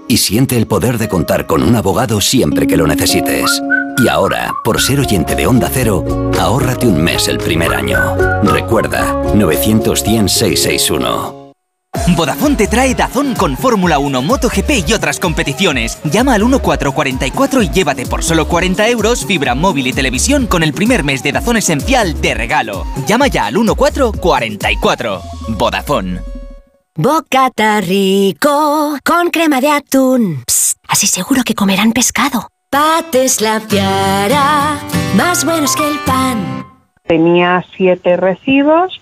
y 0.08 0.18
siente 0.18 0.56
el 0.56 0.68
poder 0.68 0.98
de 0.98 1.10
contar 1.10 1.48
con 1.48 1.64
un 1.64 1.76
abogado 1.76 2.22
siempre 2.22 2.68
que 2.68 2.78
lo 2.78 2.88
necesites. 2.88 3.62
Y 3.98 4.08
ahora, 4.08 4.54
por 4.64 4.80
ser 4.80 5.00
oyente 5.00 5.36
de 5.36 5.48
Onda 5.48 5.70
Cero, 5.74 6.32
ahórrate 6.40 6.88
un 6.88 7.02
mes 7.02 7.28
el 7.28 7.40
primer 7.40 7.74
año. 7.74 7.98
Recuerda, 8.44 9.34
900 9.34 10.04
Vodafone 12.16 12.56
te 12.56 12.68
trae 12.68 12.96
Dazón 12.96 13.36
con 13.36 13.58
Fórmula 13.58 14.00
1, 14.00 14.22
MotoGP 14.22 14.88
y 14.88 14.94
otras 14.94 15.20
competiciones. 15.20 15.98
Llama 16.04 16.34
al 16.34 16.42
1444 16.42 17.62
y 17.62 17.70
llévate 17.70 18.06
por 18.06 18.24
solo 18.24 18.48
40 18.48 18.88
euros 18.90 19.26
fibra 19.26 19.56
móvil 19.56 19.88
y 19.88 19.94
televisión 19.94 20.48
con 20.48 20.64
el 20.64 20.74
primer 20.74 21.04
mes 21.04 21.24
de 21.24 21.32
Dazón 21.32 21.58
esencial 21.58 22.20
de 22.22 22.34
regalo. 22.34 22.86
Llama 23.08 23.28
ya 23.28 23.48
al 23.48 23.56
1444. 23.56 25.22
Vodafone. 25.58 26.22
Bocata 26.98 27.82
rico 27.82 28.98
con 29.04 29.30
crema 29.30 29.60
de 29.60 29.70
atún. 29.70 30.44
Psst, 30.48 30.78
así 30.88 31.08
seguro 31.08 31.44
que 31.44 31.54
comerán 31.54 31.92
pescado. 31.92 32.48
Pates 32.70 33.42
la 33.42 33.60
piara, 33.60 34.80
más 35.16 35.44
buenos 35.44 35.76
que 35.76 35.88
el 35.88 36.00
pan. 36.00 36.66
Tenía 37.08 37.66
siete 37.76 38.16
recibos 38.18 39.02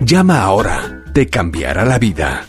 Llama 0.00 0.42
ahora, 0.42 1.02
te 1.12 1.28
cambiará 1.28 1.84
la 1.84 1.98
vida. 1.98 2.46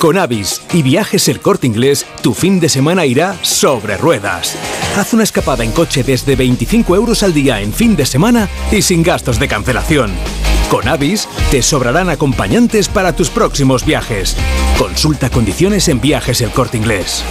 Con 0.00 0.18
Avis 0.18 0.60
y 0.72 0.82
Viajes 0.82 1.28
El 1.28 1.40
Corte 1.40 1.66
Inglés, 1.66 2.04
tu 2.22 2.34
fin 2.34 2.60
de 2.60 2.68
semana 2.68 3.06
irá 3.06 3.36
sobre 3.42 3.96
ruedas. 3.96 4.58
Haz 4.98 5.14
una 5.14 5.22
escapada 5.22 5.64
en 5.64 5.72
coche 5.72 6.02
desde 6.02 6.36
25 6.36 6.94
euros 6.94 7.22
al 7.22 7.32
día 7.32 7.60
en 7.60 7.72
fin 7.72 7.96
de 7.96 8.04
semana 8.04 8.48
y 8.70 8.82
sin 8.82 9.02
gastos 9.02 9.38
de 9.38 9.48
cancelación. 9.48 10.10
Con 10.70 10.88
Avis 10.88 11.28
te 11.50 11.62
sobrarán 11.62 12.10
acompañantes 12.10 12.88
para 12.88 13.14
tus 13.14 13.30
próximos 13.30 13.86
viajes. 13.86 14.36
Consulta 14.78 15.30
condiciones 15.30 15.88
en 15.88 16.00
Viajes 16.00 16.40
El 16.42 16.50
Corte 16.50 16.76
Inglés. 16.76 17.24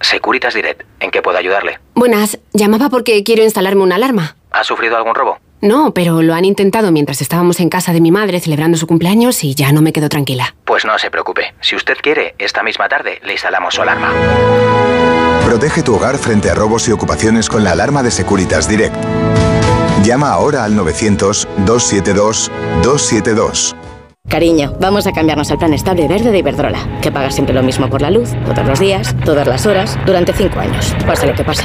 Securitas 0.00 0.54
Direct, 0.54 0.82
¿en 1.00 1.10
qué 1.10 1.22
puedo 1.22 1.38
ayudarle? 1.38 1.78
Buenas, 1.94 2.38
llamaba 2.52 2.88
porque 2.88 3.22
quiero 3.22 3.44
instalarme 3.44 3.82
una 3.82 3.96
alarma. 3.96 4.36
¿Ha 4.50 4.64
sufrido 4.64 4.96
algún 4.96 5.14
robo? 5.14 5.38
No, 5.60 5.92
pero 5.92 6.22
lo 6.22 6.34
han 6.34 6.44
intentado 6.44 6.92
mientras 6.92 7.20
estábamos 7.20 7.58
en 7.58 7.68
casa 7.68 7.92
de 7.92 8.00
mi 8.00 8.12
madre 8.12 8.38
celebrando 8.38 8.78
su 8.78 8.86
cumpleaños 8.86 9.42
y 9.42 9.54
ya 9.54 9.72
no 9.72 9.82
me 9.82 9.92
quedo 9.92 10.08
tranquila. 10.08 10.54
Pues 10.64 10.84
no 10.84 10.96
se 10.98 11.10
preocupe. 11.10 11.52
Si 11.60 11.74
usted 11.74 11.96
quiere, 12.00 12.36
esta 12.38 12.62
misma 12.62 12.88
tarde 12.88 13.18
le 13.24 13.32
instalamos 13.32 13.74
su 13.74 13.82
alarma. 13.82 14.12
Protege 15.44 15.82
tu 15.82 15.96
hogar 15.96 16.16
frente 16.18 16.48
a 16.50 16.54
robos 16.54 16.86
y 16.88 16.92
ocupaciones 16.92 17.48
con 17.48 17.64
la 17.64 17.72
alarma 17.72 18.04
de 18.04 18.12
Securitas 18.12 18.68
Direct. 18.68 18.94
Llama 20.04 20.30
ahora 20.30 20.62
al 20.64 20.76
900-272-272. 20.76 23.74
Cariño, 24.28 24.76
vamos 24.78 25.06
a 25.06 25.12
cambiarnos 25.12 25.50
al 25.50 25.58
plan 25.58 25.72
estable 25.72 26.06
verde 26.06 26.30
de 26.30 26.38
Iberdrola, 26.38 27.00
que 27.00 27.10
paga 27.10 27.30
siempre 27.30 27.54
lo 27.54 27.62
mismo 27.62 27.88
por 27.88 28.02
la 28.02 28.10
luz, 28.10 28.28
todos 28.44 28.66
los 28.66 28.78
días, 28.78 29.16
todas 29.24 29.48
las 29.48 29.64
horas, 29.64 29.98
durante 30.04 30.34
cinco 30.34 30.60
años, 30.60 30.94
pase 31.06 31.26
lo 31.26 31.34
que 31.34 31.44
pase. 31.44 31.64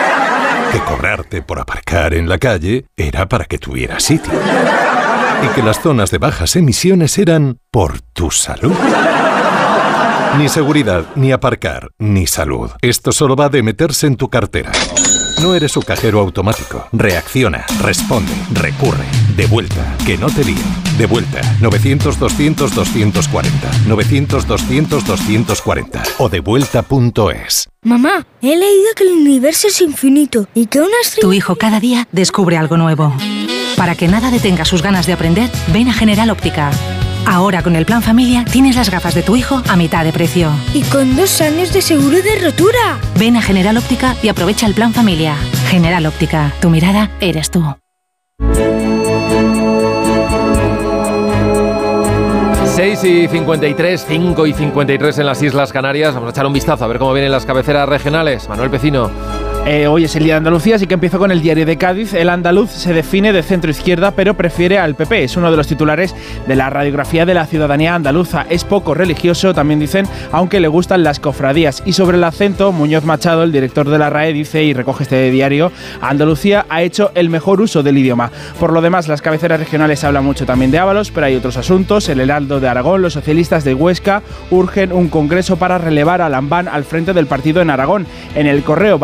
Que 0.71 0.79
cobrarte 0.79 1.41
por 1.41 1.59
aparcar 1.59 2.13
en 2.13 2.29
la 2.29 2.37
calle 2.37 2.85
era 2.95 3.27
para 3.27 3.45
que 3.45 3.57
tuvieras 3.57 4.03
sitio. 4.03 4.33
Y 5.43 5.47
que 5.53 5.63
las 5.63 5.81
zonas 5.81 6.11
de 6.11 6.17
bajas 6.17 6.55
emisiones 6.55 7.17
eran 7.17 7.57
por 7.71 7.99
tu 7.99 8.31
salud. 8.31 8.75
Ni 10.37 10.47
seguridad, 10.47 11.05
ni 11.15 11.33
aparcar, 11.33 11.89
ni 11.99 12.25
salud. 12.25 12.71
Esto 12.81 13.11
solo 13.11 13.35
va 13.35 13.49
de 13.49 13.63
meterse 13.63 14.07
en 14.07 14.15
tu 14.15 14.29
cartera. 14.29 14.71
No 15.41 15.55
eres 15.55 15.71
su 15.71 15.81
cajero 15.81 16.19
automático. 16.19 16.87
Reacciona, 16.91 17.65
responde, 17.81 18.31
recurre. 18.53 19.05
De 19.35 19.47
vuelta, 19.47 19.97
que 20.05 20.15
no 20.15 20.27
te 20.27 20.45
líen. 20.45 20.61
De 20.99 21.07
vuelta, 21.07 21.41
900-200-240. 21.61 23.49
900-200-240. 23.87 26.03
O 26.19 26.29
devuelta.es. 26.29 27.67
Mamá, 27.81 28.27
he 28.41 28.55
leído 28.55 28.89
que 28.95 29.03
el 29.03 29.13
universo 29.13 29.69
es 29.69 29.81
infinito 29.81 30.47
y 30.53 30.67
que 30.67 30.79
una 30.79 31.01
estrella... 31.01 31.27
Tu 31.27 31.33
hijo 31.33 31.55
cada 31.55 31.79
día 31.79 32.07
descubre 32.11 32.57
algo 32.57 32.77
nuevo. 32.77 33.11
Para 33.77 33.95
que 33.95 34.07
nada 34.07 34.29
detenga 34.29 34.63
sus 34.63 34.83
ganas 34.83 35.07
de 35.07 35.13
aprender, 35.13 35.49
ven 35.73 35.87
a 35.87 35.93
General 35.93 36.29
Óptica. 36.29 36.69
Ahora 37.25 37.63
con 37.63 37.75
el 37.75 37.85
plan 37.85 38.01
familia 38.01 38.45
tienes 38.45 38.75
las 38.75 38.89
gafas 38.89 39.15
de 39.15 39.23
tu 39.23 39.35
hijo 39.35 39.61
a 39.69 39.75
mitad 39.75 40.03
de 40.03 40.13
precio. 40.13 40.51
Y 40.73 40.83
con 40.83 41.15
dos 41.15 41.41
años 41.41 41.73
de 41.73 41.81
seguro 41.81 42.21
de 42.21 42.39
rotura. 42.39 42.99
Ven 43.17 43.37
a 43.37 43.41
General 43.41 43.77
Óptica 43.77 44.15
y 44.21 44.29
aprovecha 44.29 44.67
el 44.67 44.73
plan 44.73 44.93
familia. 44.93 45.35
General 45.69 46.05
Óptica, 46.05 46.51
tu 46.61 46.69
mirada 46.69 47.09
eres 47.19 47.51
tú. 47.51 47.63
6 52.75 53.03
y 53.03 53.27
53, 53.27 54.05
5 54.07 54.47
y 54.47 54.53
53 54.53 55.19
en 55.19 55.25
las 55.25 55.43
Islas 55.43 55.73
Canarias. 55.73 56.13
Vamos 56.13 56.29
a 56.29 56.31
echar 56.31 56.45
un 56.45 56.53
vistazo 56.53 56.85
a 56.85 56.87
ver 56.87 56.99
cómo 56.99 57.13
vienen 57.13 57.31
las 57.31 57.45
cabeceras 57.45 57.87
regionales. 57.87 58.47
Manuel 58.47 58.69
Pecino. 58.69 59.11
Eh, 59.67 59.85
hoy 59.85 60.05
es 60.05 60.15
el 60.15 60.23
Día 60.23 60.33
de 60.33 60.37
Andalucía, 60.39 60.75
así 60.75 60.87
que 60.87 60.95
empiezo 60.95 61.19
con 61.19 61.29
el 61.29 61.39
diario 61.39 61.67
de 61.67 61.77
Cádiz. 61.77 62.15
El 62.15 62.29
andaluz 62.29 62.71
se 62.71 62.93
define 62.93 63.31
de 63.31 63.43
centro 63.43 63.69
izquierda, 63.69 64.09
pero 64.11 64.33
prefiere 64.33 64.79
al 64.79 64.95
PP. 64.95 65.23
Es 65.23 65.37
uno 65.37 65.51
de 65.51 65.55
los 65.55 65.67
titulares 65.67 66.15
de 66.47 66.55
la 66.55 66.71
radiografía 66.71 67.27
de 67.27 67.35
la 67.35 67.45
ciudadanía 67.45 67.93
andaluza. 67.93 68.47
Es 68.49 68.63
poco 68.63 68.95
religioso, 68.95 69.53
también 69.53 69.79
dicen, 69.79 70.07
aunque 70.31 70.59
le 70.59 70.67
gustan 70.67 71.03
las 71.03 71.19
cofradías. 71.19 71.83
Y 71.85 71.93
sobre 71.93 72.17
el 72.17 72.23
acento, 72.23 72.71
Muñoz 72.71 73.05
Machado, 73.05 73.43
el 73.43 73.51
director 73.51 73.87
de 73.87 73.99
la 73.99 74.09
RAE, 74.09 74.33
dice 74.33 74.63
y 74.63 74.73
recoge 74.73 75.03
este 75.03 75.29
diario: 75.29 75.71
Andalucía 76.01 76.65
ha 76.67 76.81
hecho 76.81 77.11
el 77.13 77.29
mejor 77.29 77.61
uso 77.61 77.83
del 77.83 77.99
idioma. 77.99 78.31
Por 78.59 78.73
lo 78.73 78.81
demás, 78.81 79.07
las 79.07 79.21
cabeceras 79.21 79.59
regionales 79.59 80.03
hablan 80.03 80.25
mucho 80.25 80.47
también 80.47 80.71
de 80.71 80.79
Ábalos, 80.79 81.11
pero 81.11 81.27
hay 81.27 81.35
otros 81.35 81.57
asuntos. 81.57 82.09
El 82.09 82.19
Heraldo 82.19 82.59
de 82.59 82.67
Aragón, 82.67 83.03
los 83.03 83.13
socialistas 83.13 83.63
de 83.63 83.75
Huesca 83.75 84.23
urgen 84.49 84.91
un 84.91 85.07
congreso 85.07 85.57
para 85.57 85.77
relevar 85.77 86.21
a 86.23 86.29
Lambán 86.29 86.67
al 86.67 86.83
frente 86.83 87.13
del 87.13 87.27
partido 87.27 87.61
en 87.61 87.69
Aragón. 87.69 88.07
En 88.33 88.47
el 88.47 88.63
correo 88.63 88.97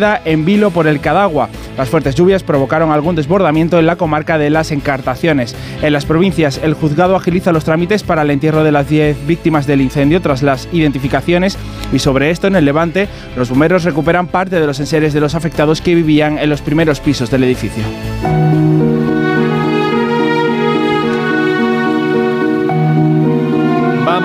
En 0.00 0.46
vilo 0.46 0.70
por 0.70 0.86
el 0.86 1.00
Cadagua. 1.00 1.50
Las 1.76 1.90
fuertes 1.90 2.14
lluvias 2.14 2.42
provocaron 2.42 2.90
algún 2.90 3.16
desbordamiento 3.16 3.78
en 3.78 3.84
la 3.84 3.96
comarca 3.96 4.38
de 4.38 4.48
las 4.48 4.70
Encartaciones. 4.70 5.54
En 5.82 5.92
las 5.92 6.06
provincias, 6.06 6.58
el 6.62 6.72
juzgado 6.72 7.16
agiliza 7.16 7.52
los 7.52 7.64
trámites 7.64 8.02
para 8.02 8.22
el 8.22 8.30
entierro 8.30 8.64
de 8.64 8.72
las 8.72 8.88
10 8.88 9.26
víctimas 9.26 9.66
del 9.66 9.82
incendio 9.82 10.22
tras 10.22 10.42
las 10.42 10.68
identificaciones 10.72 11.58
y 11.92 11.98
sobre 11.98 12.30
esto 12.30 12.46
en 12.46 12.56
el 12.56 12.64
Levante, 12.64 13.08
los 13.36 13.50
bomberos 13.50 13.84
recuperan 13.84 14.26
parte 14.26 14.58
de 14.58 14.66
los 14.66 14.80
enseres 14.80 15.12
de 15.12 15.20
los 15.20 15.34
afectados 15.34 15.82
que 15.82 15.94
vivían 15.94 16.38
en 16.38 16.48
los 16.48 16.62
primeros 16.62 17.00
pisos 17.00 17.30
del 17.30 17.44
edificio. 17.44 17.84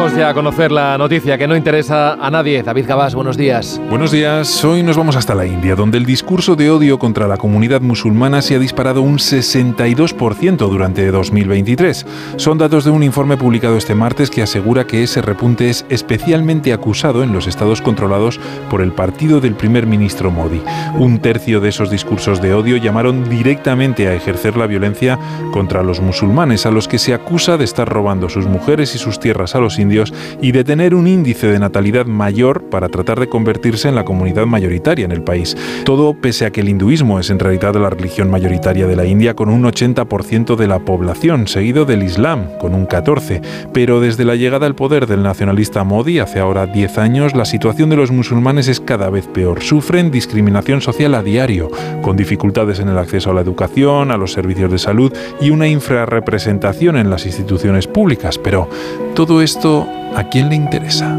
Vamos 0.06 0.20
ya 0.20 0.30
a 0.30 0.34
conocer 0.36 0.72
la 0.72 0.99
noticia 0.99 1.36
que 1.36 1.47
no 1.47 1.56
interesa 1.56 2.14
a 2.14 2.30
nadie. 2.30 2.62
David 2.62 2.86
Gabás, 2.88 3.16
buenos 3.16 3.38
días. 3.38 3.82
Buenos 3.89 4.12
días. 4.12 4.64
Hoy 4.64 4.84
nos 4.84 4.97
vamos 4.97 5.16
hasta 5.16 5.34
la 5.34 5.47
India, 5.47 5.74
donde 5.74 5.97
el 5.97 6.06
discurso 6.06 6.56
de 6.56 6.70
odio 6.70 6.99
contra 6.99 7.28
la 7.28 7.38
comunidad 7.38 7.82
musulmana 7.82 8.43
se 8.43 8.53
ha 8.53 8.60
disparado 8.60 9.01
un 9.01 9.18
62% 9.18 10.58
durante 10.70 11.10
2023. 11.10 12.06
Son 12.36 12.60
datos 12.60 12.84
de 12.84 12.91
un 12.91 13.01
informe 13.01 13.36
publicado 13.36 13.78
este 13.78 13.95
martes 13.95 14.30
que 14.30 14.43
asegura 14.43 14.86
que 14.86 15.01
ese 15.01 15.24
repunte 15.24 15.72
es 15.72 15.88
especialmente 15.89 16.72
acusado 16.72 17.24
en 17.24 17.34
los 17.34 17.47
estados 17.47 17.82
controlados 17.82 18.39
por 18.70 18.84
el 18.84 18.91
partido 18.91 19.41
del 19.41 19.56
primer 19.56 19.88
ministro 19.88 20.30
Modi. 20.30 20.62
Un 20.99 21.18
tercio 21.18 21.62
de 21.62 21.70
esos 21.70 21.89
discursos 21.89 22.43
de 22.43 22.53
odio 22.53 22.78
llamaron 22.78 23.28
directamente 23.28 24.08
a 24.08 24.14
ejercer 24.14 24.56
la 24.56 24.68
violencia 24.68 25.18
contra 25.51 25.82
los 25.82 25.99
musulmanes, 25.99 26.68
a 26.68 26.72
los 26.72 26.88
que 26.88 26.99
se 26.99 27.16
acusa 27.16 27.58
de 27.58 27.66
estar 27.66 27.89
robando 27.89 28.30
sus 28.30 28.45
mujeres 28.45 28.93
y 28.93 28.99
sus 28.99 29.20
tierras 29.20 29.56
a 29.56 29.60
los 29.60 29.80
indios 29.80 29.95
y 30.41 30.52
de 30.52 30.64
tener 30.64 30.93
un 30.96 31.08
índice 31.08 31.48
de 31.48 31.60
natalidad 31.60 32.06
mayor 32.06 32.70
para 32.70 32.89
tratar 32.89 33.20
de 33.20 33.30
convertirse 33.30 33.88
en 33.88 33.96
la 33.96 34.06
comunidad 34.06 34.46
mayoritaria 34.46 35.06
en 35.06 35.12
el 35.12 35.24
país. 35.24 35.56
Todo 35.86 36.14
pese 36.14 36.46
a 36.46 36.52
que 36.52 36.62
el 36.62 36.70
hinduismo 36.70 37.20
es 37.20 37.30
en 37.30 37.39
realidad 37.39 37.76
la 37.76 37.89
religión 37.89 38.30
mayoritaria 38.30 38.88
de 38.88 38.96
la 38.96 39.06
India 39.06 39.36
con 39.36 39.50
un 39.50 39.64
80% 39.64 40.56
de 40.56 40.68
la 40.68 40.80
población, 40.80 41.48
seguido 41.48 41.86
del 41.86 42.04
Islam 42.04 42.58
con 42.60 42.74
un 42.74 42.88
14%. 42.88 43.41
Pero 43.74 44.00
desde 44.00 44.26
la 44.26 44.36
llegada 44.36 44.66
al 44.66 44.76
poder 44.76 45.08
del 45.08 45.24
nacionalista 45.24 45.84
Modi 45.84 46.20
hace 46.20 46.39
ahora 46.39 46.66
10 46.66 46.98
años, 46.98 47.36
la 47.36 47.46
situación 47.46 47.89
de 47.89 47.96
los 47.96 48.12
musulmanes 48.12 48.68
es 48.68 48.80
cada 48.80 49.10
vez 49.10 49.28
peor. 49.28 49.62
Sufren 49.62 50.12
discriminación 50.12 50.82
social 50.82 51.16
a 51.16 51.24
diario, 51.24 51.70
con 52.02 52.18
dificultades 52.18 52.80
en 52.80 52.89
el 52.89 52.98
acceso 52.98 53.32
a 53.32 53.34
la 53.34 53.41
educación, 53.41 54.12
a 54.12 54.18
los 54.18 54.34
servicios 54.34 54.72
de 54.72 54.78
salud 54.78 55.14
y 55.41 55.50
una 55.50 55.68
infrarrepresentación 55.68 56.98
en 56.98 57.10
las 57.10 57.26
instituciones 57.26 57.88
públicas. 57.88 58.38
Pero 58.38 58.70
todo 59.16 59.41
esto 59.41 59.84
¿a 60.15 60.23
quién 60.25 60.49
le 60.49 60.55
interesa? 60.55 61.17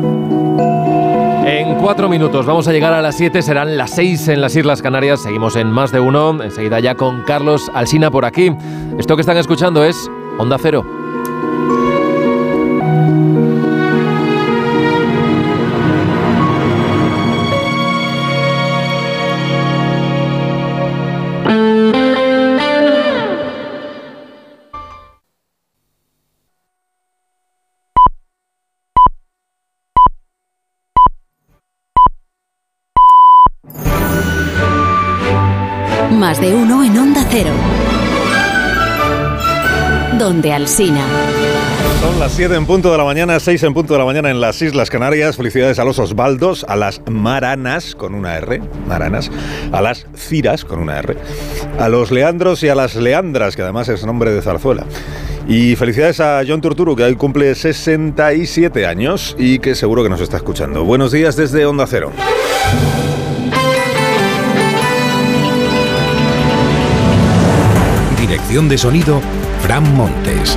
En 1.46 1.76
cuatro 1.76 2.08
minutos 2.08 2.44
vamos 2.44 2.66
a 2.66 2.72
llegar 2.72 2.92
a 2.92 3.00
las 3.00 3.16
siete, 3.16 3.40
serán 3.40 3.76
las 3.76 3.90
seis 3.90 4.26
en 4.28 4.40
las 4.40 4.56
Islas 4.56 4.82
Canarias. 4.82 5.22
Seguimos 5.22 5.54
en 5.56 5.70
más 5.70 5.92
de 5.92 6.00
uno, 6.00 6.42
enseguida 6.42 6.80
ya 6.80 6.96
con 6.96 7.22
Carlos 7.22 7.70
Alsina 7.72 8.10
por 8.10 8.24
aquí. 8.24 8.52
Esto 8.98 9.14
que 9.16 9.20
están 9.20 9.36
escuchando 9.36 9.84
es 9.84 10.10
Onda 10.38 10.58
Cero. 10.60 10.84
Alsina. 40.66 41.06
Son 42.00 42.18
las 42.18 42.32
7 42.32 42.56
en 42.56 42.66
punto 42.66 42.90
de 42.90 42.98
la 42.98 43.04
mañana, 43.04 43.38
6 43.38 43.62
en 43.62 43.72
punto 43.72 43.92
de 43.92 44.00
la 44.00 44.04
mañana 44.04 44.32
en 44.32 44.40
las 44.40 44.60
Islas 44.60 44.90
Canarias. 44.90 45.36
Felicidades 45.36 45.78
a 45.78 45.84
los 45.84 46.00
Osvaldos, 46.00 46.66
a 46.68 46.74
las 46.74 47.00
Maranas 47.08 47.94
con 47.94 48.16
una 48.16 48.36
R, 48.36 48.60
Maranas, 48.88 49.30
a 49.70 49.80
las 49.80 50.08
Ciras 50.16 50.64
con 50.64 50.80
una 50.80 50.98
R, 50.98 51.16
a 51.78 51.88
los 51.88 52.10
Leandros 52.10 52.64
y 52.64 52.68
a 52.68 52.74
las 52.74 52.96
Leandras, 52.96 53.54
que 53.54 53.62
además 53.62 53.88
es 53.88 54.04
nombre 54.04 54.32
de 54.32 54.42
zarzuela. 54.42 54.84
Y 55.46 55.76
felicidades 55.76 56.18
a 56.18 56.42
John 56.44 56.60
Turturu, 56.60 56.96
que 56.96 57.04
hoy 57.04 57.14
cumple 57.14 57.54
67 57.54 58.86
años 58.86 59.36
y 59.38 59.60
que 59.60 59.76
seguro 59.76 60.02
que 60.02 60.08
nos 60.08 60.20
está 60.20 60.38
escuchando. 60.38 60.82
Buenos 60.82 61.12
días 61.12 61.36
desde 61.36 61.64
Onda 61.64 61.86
Cero. 61.86 62.10
Dirección 68.18 68.68
de 68.68 68.78
sonido, 68.78 69.20
Fran 69.60 69.94
Montes. 69.94 70.56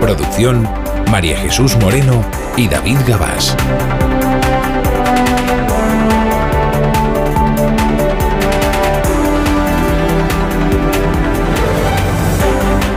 Producción, 0.00 0.68
María 1.10 1.36
Jesús 1.38 1.76
Moreno 1.76 2.24
y 2.56 2.68
David 2.68 2.98
Gabás. 3.06 3.56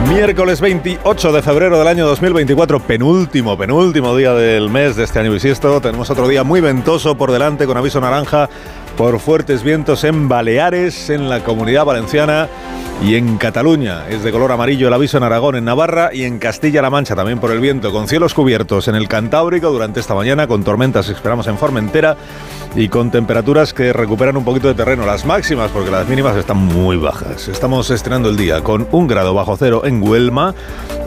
Miércoles 0.09 0.61
28 0.61 1.31
de 1.33 1.41
febrero 1.41 1.77
del 1.77 1.87
año 1.87 2.07
2024, 2.07 2.79
penúltimo, 2.79 3.57
penúltimo 3.57 4.15
día 4.15 4.33
del 4.33 4.69
mes 4.69 4.95
de 4.95 5.03
este 5.03 5.19
año 5.19 5.31
bisiesto. 5.31 5.81
Tenemos 5.81 6.09
otro 6.09 6.27
día 6.27 6.43
muy 6.43 6.61
ventoso 6.61 7.17
por 7.17 7.31
delante 7.31 7.65
con 7.65 7.77
aviso 7.77 7.99
naranja 7.99 8.49
por 8.97 9.19
fuertes 9.19 9.61
vientos 9.61 10.03
en 10.05 10.29
Baleares, 10.29 11.09
en 11.09 11.27
la 11.27 11.41
comunidad 11.41 11.83
valenciana 11.83 12.47
Y 13.03 13.15
en 13.15 13.37
Cataluña 13.37 14.07
es 14.09 14.23
de 14.23 14.31
color 14.31 14.51
amarillo 14.51 14.87
el 14.87 14.93
aviso 14.93 15.17
en 15.17 15.23
Aragón, 15.23 15.55
en 15.55 15.65
Navarra 15.65 16.11
y 16.13 16.23
en 16.23 16.39
Castilla-La 16.39 16.89
Mancha 16.89 17.15
también 17.15 17.39
por 17.39 17.51
el 17.51 17.59
viento, 17.59 17.91
con 17.91 18.07
cielos 18.07 18.33
cubiertos 18.33 18.87
en 18.87 18.95
el 18.95 19.07
Cantábrico 19.07 19.69
durante 19.69 19.99
esta 19.99 20.15
mañana, 20.15 20.47
con 20.47 20.63
tormentas 20.63 21.09
esperamos 21.09 21.45
en 21.47 21.57
Formentera 21.57 22.15
y 22.75 22.87
con 22.89 23.11
temperaturas 23.11 23.73
que 23.73 23.93
recuperan 23.93 24.37
un 24.37 24.43
poquito 24.43 24.67
de 24.67 24.73
terreno, 24.73 25.05
las 25.05 25.25
máximas 25.25 25.71
porque 25.71 25.91
las 25.91 26.07
mínimas 26.07 26.35
están 26.35 26.57
muy 26.57 26.97
bajas. 26.97 27.47
Estamos 27.47 27.89
estrenando 27.91 28.29
el 28.29 28.37
día 28.37 28.61
con 28.61 28.87
un 28.91 29.07
grado 29.07 29.33
bajo 29.33 29.55
cero 29.55 29.83
en 29.85 30.01
Huelma, 30.01 30.55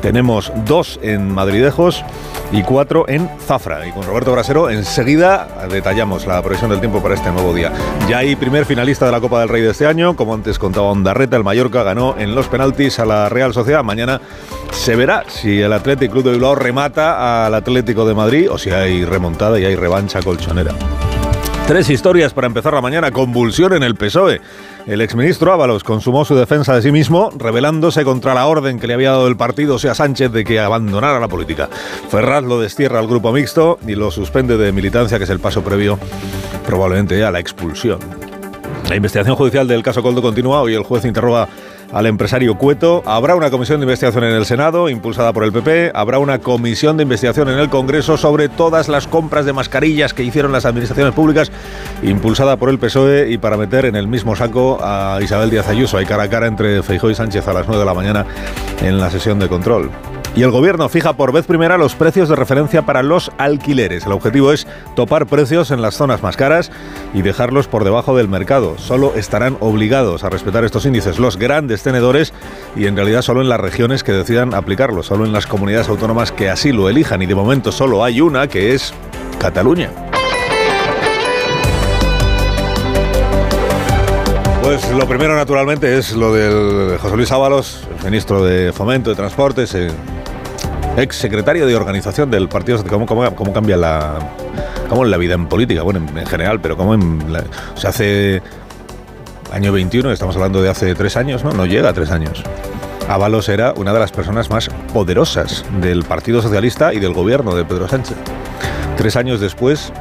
tenemos 0.00 0.52
dos 0.66 1.00
en 1.02 1.30
Madridejos 1.30 2.04
y 2.52 2.62
cuatro 2.62 3.06
en 3.08 3.28
Zafra. 3.40 3.86
Y 3.86 3.92
con 3.92 4.04
Roberto 4.04 4.32
Brasero 4.32 4.70
enseguida 4.70 5.66
detallamos 5.70 6.26
la 6.26 6.40
previsión 6.42 6.70
del 6.70 6.80
tiempo 6.80 7.02
para 7.02 7.14
este 7.14 7.30
nuevo 7.30 7.52
día. 7.52 7.72
Ya 8.08 8.18
hay 8.18 8.36
primer 8.36 8.64
finalista 8.64 9.06
de 9.06 9.12
la 9.12 9.20
Copa 9.20 9.40
del 9.40 9.48
Rey 9.48 9.62
de 9.62 9.70
este 9.70 9.86
año, 9.86 10.16
como 10.16 10.34
antes 10.34 10.58
contaba 10.58 10.86
Ondarreta, 10.86 11.36
el 11.36 11.44
Mallorca 11.44 11.77
ganó 11.82 12.16
en 12.18 12.34
los 12.34 12.48
penaltis 12.48 12.98
a 12.98 13.06
la 13.06 13.28
Real 13.28 13.52
Sociedad. 13.52 13.82
Mañana 13.82 14.20
se 14.72 14.96
verá 14.96 15.24
si 15.28 15.60
el 15.60 15.72
Atlético 15.72 16.12
Club 16.12 16.24
de 16.24 16.30
Bilbao 16.32 16.54
remata 16.54 17.46
al 17.46 17.54
Atlético 17.54 18.06
de 18.06 18.14
Madrid 18.14 18.50
o 18.50 18.58
si 18.58 18.70
hay 18.70 19.04
remontada 19.04 19.58
y 19.58 19.64
hay 19.64 19.74
revancha 19.74 20.22
colchonera. 20.22 20.72
Tres 21.68 21.90
historias 21.90 22.32
para 22.32 22.46
empezar 22.46 22.72
la 22.72 22.80
mañana. 22.80 23.10
Convulsión 23.10 23.74
en 23.74 23.82
el 23.82 23.94
PSOE. 23.94 24.40
El 24.86 25.02
exministro 25.02 25.52
Ábalos 25.52 25.84
consumó 25.84 26.24
su 26.24 26.34
defensa 26.34 26.74
de 26.74 26.80
sí 26.80 26.90
mismo, 26.90 27.30
rebelándose 27.36 28.04
contra 28.04 28.32
la 28.32 28.46
orden 28.46 28.80
que 28.80 28.86
le 28.86 28.94
había 28.94 29.10
dado 29.10 29.28
el 29.28 29.36
partido, 29.36 29.74
o 29.74 29.78
sea, 29.78 29.94
Sánchez, 29.94 30.32
de 30.32 30.44
que 30.44 30.60
abandonara 30.60 31.20
la 31.20 31.28
política. 31.28 31.68
Ferraz 32.08 32.42
lo 32.42 32.58
destierra 32.58 33.00
al 33.00 33.06
grupo 33.06 33.32
mixto 33.32 33.78
y 33.86 33.96
lo 33.96 34.10
suspende 34.10 34.56
de 34.56 34.72
militancia, 34.72 35.18
que 35.18 35.24
es 35.24 35.30
el 35.30 35.40
paso 35.40 35.62
previo 35.62 35.98
probablemente 36.64 37.22
a 37.22 37.30
la 37.30 37.38
expulsión. 37.38 37.98
La 38.88 38.96
investigación 38.96 39.36
judicial 39.36 39.68
del 39.68 39.82
caso 39.82 40.02
Coldo 40.02 40.22
continúa. 40.22 40.62
Hoy 40.62 40.74
el 40.74 40.84
juez 40.84 41.04
interroga 41.04 41.46
al 41.92 42.06
empresario 42.06 42.56
Cueto. 42.56 43.02
Habrá 43.06 43.34
una 43.34 43.50
comisión 43.50 43.80
de 43.80 43.84
investigación 43.84 44.24
en 44.24 44.34
el 44.34 44.44
Senado, 44.44 44.88
impulsada 44.88 45.32
por 45.32 45.44
el 45.44 45.52
PP. 45.52 45.92
Habrá 45.94 46.18
una 46.18 46.38
comisión 46.38 46.96
de 46.96 47.04
investigación 47.04 47.48
en 47.48 47.58
el 47.58 47.68
Congreso 47.68 48.16
sobre 48.16 48.48
todas 48.48 48.88
las 48.88 49.06
compras 49.06 49.44
de 49.44 49.52
mascarillas 49.52 50.14
que 50.14 50.22
hicieron 50.22 50.52
las 50.52 50.66
administraciones 50.66 51.14
públicas, 51.14 51.50
impulsada 52.02 52.56
por 52.56 52.70
el 52.70 52.78
PSOE 52.78 53.30
y 53.30 53.38
para 53.38 53.56
meter 53.56 53.84
en 53.86 53.96
el 53.96 54.08
mismo 54.08 54.36
saco 54.36 54.78
a 54.82 55.18
Isabel 55.22 55.50
Díaz 55.50 55.68
Ayuso. 55.68 55.98
Hay 55.98 56.06
cara 56.06 56.24
a 56.24 56.28
cara 56.28 56.46
entre 56.46 56.82
Feijóo 56.82 57.10
y 57.10 57.14
Sánchez 57.14 57.46
a 57.48 57.52
las 57.52 57.66
9 57.66 57.80
de 57.80 57.86
la 57.86 57.94
mañana 57.94 58.26
en 58.82 58.98
la 58.98 59.10
sesión 59.10 59.38
de 59.38 59.48
control. 59.48 59.90
Y 60.38 60.44
el 60.44 60.52
gobierno 60.52 60.88
fija 60.88 61.14
por 61.14 61.32
vez 61.32 61.46
primera 61.46 61.76
los 61.78 61.96
precios 61.96 62.28
de 62.28 62.36
referencia 62.36 62.82
para 62.82 63.02
los 63.02 63.32
alquileres. 63.38 64.06
El 64.06 64.12
objetivo 64.12 64.52
es 64.52 64.68
topar 64.94 65.26
precios 65.26 65.72
en 65.72 65.82
las 65.82 65.96
zonas 65.96 66.22
más 66.22 66.36
caras 66.36 66.70
y 67.12 67.22
dejarlos 67.22 67.66
por 67.66 67.82
debajo 67.82 68.16
del 68.16 68.28
mercado. 68.28 68.78
Solo 68.78 69.14
estarán 69.16 69.56
obligados 69.58 70.22
a 70.22 70.30
respetar 70.30 70.62
estos 70.62 70.86
índices 70.86 71.18
los 71.18 71.38
grandes 71.38 71.82
tenedores 71.82 72.32
y 72.76 72.86
en 72.86 72.94
realidad 72.94 73.22
solo 73.22 73.40
en 73.40 73.48
las 73.48 73.58
regiones 73.58 74.04
que 74.04 74.12
decidan 74.12 74.54
aplicarlos, 74.54 75.06
solo 75.06 75.24
en 75.24 75.32
las 75.32 75.48
comunidades 75.48 75.88
autónomas 75.88 76.30
que 76.30 76.48
así 76.48 76.70
lo 76.70 76.88
elijan. 76.88 77.20
Y 77.20 77.26
de 77.26 77.34
momento 77.34 77.72
solo 77.72 78.04
hay 78.04 78.20
una 78.20 78.46
que 78.46 78.74
es 78.74 78.94
Cataluña. 79.40 79.90
Pues 84.62 84.88
lo 84.92 85.08
primero, 85.08 85.34
naturalmente, 85.34 85.98
es 85.98 86.12
lo 86.12 86.32
del 86.32 86.96
José 86.98 87.16
Luis 87.16 87.32
Ábalos, 87.32 87.88
el 87.98 88.04
ministro 88.04 88.44
de 88.44 88.72
Fomento, 88.72 89.08
de 89.10 89.16
Transportes, 89.16 89.74
eh, 89.74 89.90
ex 91.02 91.16
secretario 91.16 91.66
de 91.66 91.76
organización 91.76 92.30
del 92.30 92.48
Partido 92.48 92.82
¿Cómo, 92.84 93.06
cómo, 93.06 93.34
cómo 93.34 93.52
cambia 93.52 93.76
la, 93.76 94.18
cómo 94.88 95.04
la 95.04 95.16
vida 95.16 95.34
en 95.34 95.46
política? 95.46 95.82
Bueno, 95.82 96.00
en, 96.00 96.18
en 96.18 96.26
general, 96.26 96.60
pero 96.60 96.76
cómo 96.76 96.94
en 96.94 97.20
sea, 97.74 97.90
hace 97.90 98.42
año 99.52 99.72
21, 99.72 100.12
estamos 100.12 100.36
hablando 100.36 100.62
de 100.62 100.68
hace 100.68 100.94
tres 100.94 101.16
años, 101.16 101.44
¿no? 101.44 101.52
No 101.52 101.66
llega 101.66 101.90
a 101.90 101.92
tres 101.92 102.10
años. 102.10 102.42
Ábalos 103.08 103.48
era 103.48 103.72
una 103.72 103.92
de 103.92 104.00
las 104.00 104.12
personas 104.12 104.50
más 104.50 104.68
poderosas 104.92 105.64
del 105.80 106.04
Partido 106.04 106.42
Socialista 106.42 106.92
y 106.92 107.00
del 107.00 107.14
gobierno 107.14 107.54
de 107.54 107.64
Pedro 107.64 107.88
Sánchez. 107.88 108.16
Tres 108.96 109.16
años 109.16 109.40
después, 109.40 109.92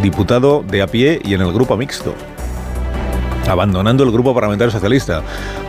diputado 0.00 0.64
de 0.66 0.80
a 0.80 0.86
pie 0.86 1.20
y 1.22 1.34
en 1.34 1.42
el 1.42 1.52
grupo 1.52 1.76
mixto 1.76 2.14
abandonando 3.48 4.04
el 4.04 4.10
grupo 4.10 4.34
parlamentario 4.34 4.70
socialista. 4.70 5.22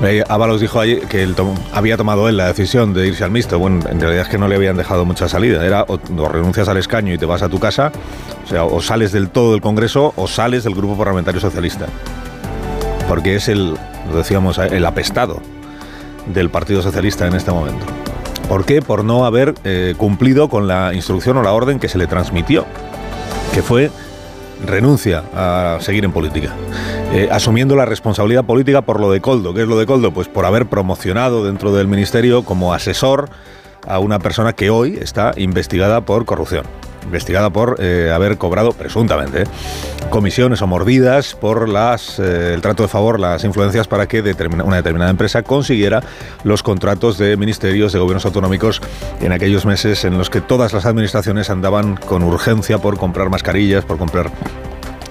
Eh, 0.04 0.24
Ábalos 0.28 0.62
dijo 0.62 0.80
ayer 0.80 1.02
que 1.08 1.28
había 1.74 1.98
tomado 1.98 2.30
él 2.30 2.38
la 2.38 2.48
decisión 2.48 2.94
de 2.94 3.08
irse 3.08 3.24
al 3.24 3.32
mixto. 3.32 3.60
Bueno, 3.60 3.80
en 3.90 4.00
realidad 4.00 4.24
es 4.24 4.30
que 4.30 4.38
no 4.38 4.48
le 4.48 4.56
habían 4.56 4.78
dejado 4.78 5.06
mucha 5.06 5.28
salida. 5.28 5.66
Era 5.66 5.86
o, 5.88 5.98
renuncias 6.28 6.68
al 6.68 6.78
escaño 6.78 7.14
y 7.14 7.18
te 7.18 7.26
vas 7.26 7.42
a 7.42 7.50
tu 7.50 7.60
casa, 7.60 7.92
o 8.46 8.50
sea, 8.50 8.64
o 8.64 8.82
sales 8.82 9.12
del 9.12 9.30
todo 9.30 9.52
del 9.52 9.62
Congreso 9.62 10.14
o 10.16 10.28
sales 10.28 10.64
del 10.64 10.76
grupo 10.76 10.98
parlamentario 10.98 11.42
socialista. 11.42 11.88
Porque 13.08 13.36
es 13.36 13.50
el, 13.50 13.76
lo 14.10 14.18
decíamos, 14.18 14.58
el 14.58 14.86
apestado 14.86 15.42
del 16.28 16.50
Partido 16.50 16.82
Socialista 16.82 17.28
en 17.28 17.36
este 17.36 17.52
momento. 17.52 17.86
¿Por 18.48 18.66
qué? 18.66 18.82
Por 18.82 19.04
no 19.04 19.26
haber 19.26 19.56
eh, 19.64 19.96
cumplido 19.98 20.50
con 20.50 20.68
la 20.68 20.94
instrucción 20.94 21.38
o 21.38 21.44
la 21.44 21.54
orden 21.54 21.80
que 21.80 21.90
se 21.90 21.98
le 21.98 22.08
transmitió, 22.08 22.66
que 23.54 23.62
fue 23.62 23.90
renuncia 24.66 25.24
a 25.36 25.78
seguir 25.82 26.06
en 26.06 26.12
política, 26.12 26.54
eh, 27.14 27.30
asumiendo 27.32 27.76
la 27.76 27.86
responsabilidad 27.86 28.44
política 28.44 28.82
por 28.82 29.00
lo 29.00 29.12
de 29.12 29.22
Coldo. 29.22 29.54
¿Qué 29.54 29.62
es 29.62 29.68
lo 29.68 29.78
de 29.78 29.86
Coldo? 29.86 30.12
Pues 30.12 30.28
por 30.28 30.46
haber 30.46 30.66
promocionado 30.66 31.46
dentro 31.46 31.72
del 31.72 31.88
ministerio 31.88 32.44
como 32.44 32.74
asesor 32.74 33.30
a 33.88 34.00
una 34.00 34.18
persona 34.20 34.54
que 34.54 34.70
hoy 34.70 34.98
está 35.00 35.34
investigada 35.38 36.02
por 36.02 36.26
corrupción 36.26 36.66
investigada 37.06 37.50
por 37.50 37.78
eh, 37.80 38.12
haber 38.14 38.38
cobrado, 38.38 38.72
presuntamente, 38.72 39.44
eh, 39.44 39.46
comisiones 40.10 40.62
o 40.62 40.68
mordidas 40.68 41.36
por 41.36 41.68
el 41.68 42.62
trato 42.62 42.84
de 42.84 42.90
favor, 42.90 43.20
las 43.20 43.44
influencias 43.44 43.88
para 43.88 44.08
que 44.08 44.22
una 44.64 44.78
determinada 44.78 45.12
empresa 45.12 45.44
consiguiera 45.44 46.02
los 46.44 46.64
contratos 46.64 47.18
de 47.18 47.38
ministerios, 47.38 47.94
de 47.94 48.00
gobiernos 48.00 48.26
autonómicos 48.26 48.82
en 49.22 49.32
aquellos 49.32 49.66
meses 49.66 50.06
en 50.06 50.18
los 50.18 50.30
que 50.30 50.42
todas 50.42 50.74
las 50.74 50.86
administraciones 50.86 51.50
andaban 51.50 51.96
con 51.96 52.24
urgencia 52.24 52.78
por 52.78 52.98
comprar 52.98 53.30
mascarillas, 53.30 53.86
por 53.86 53.98
comprar 53.98 54.32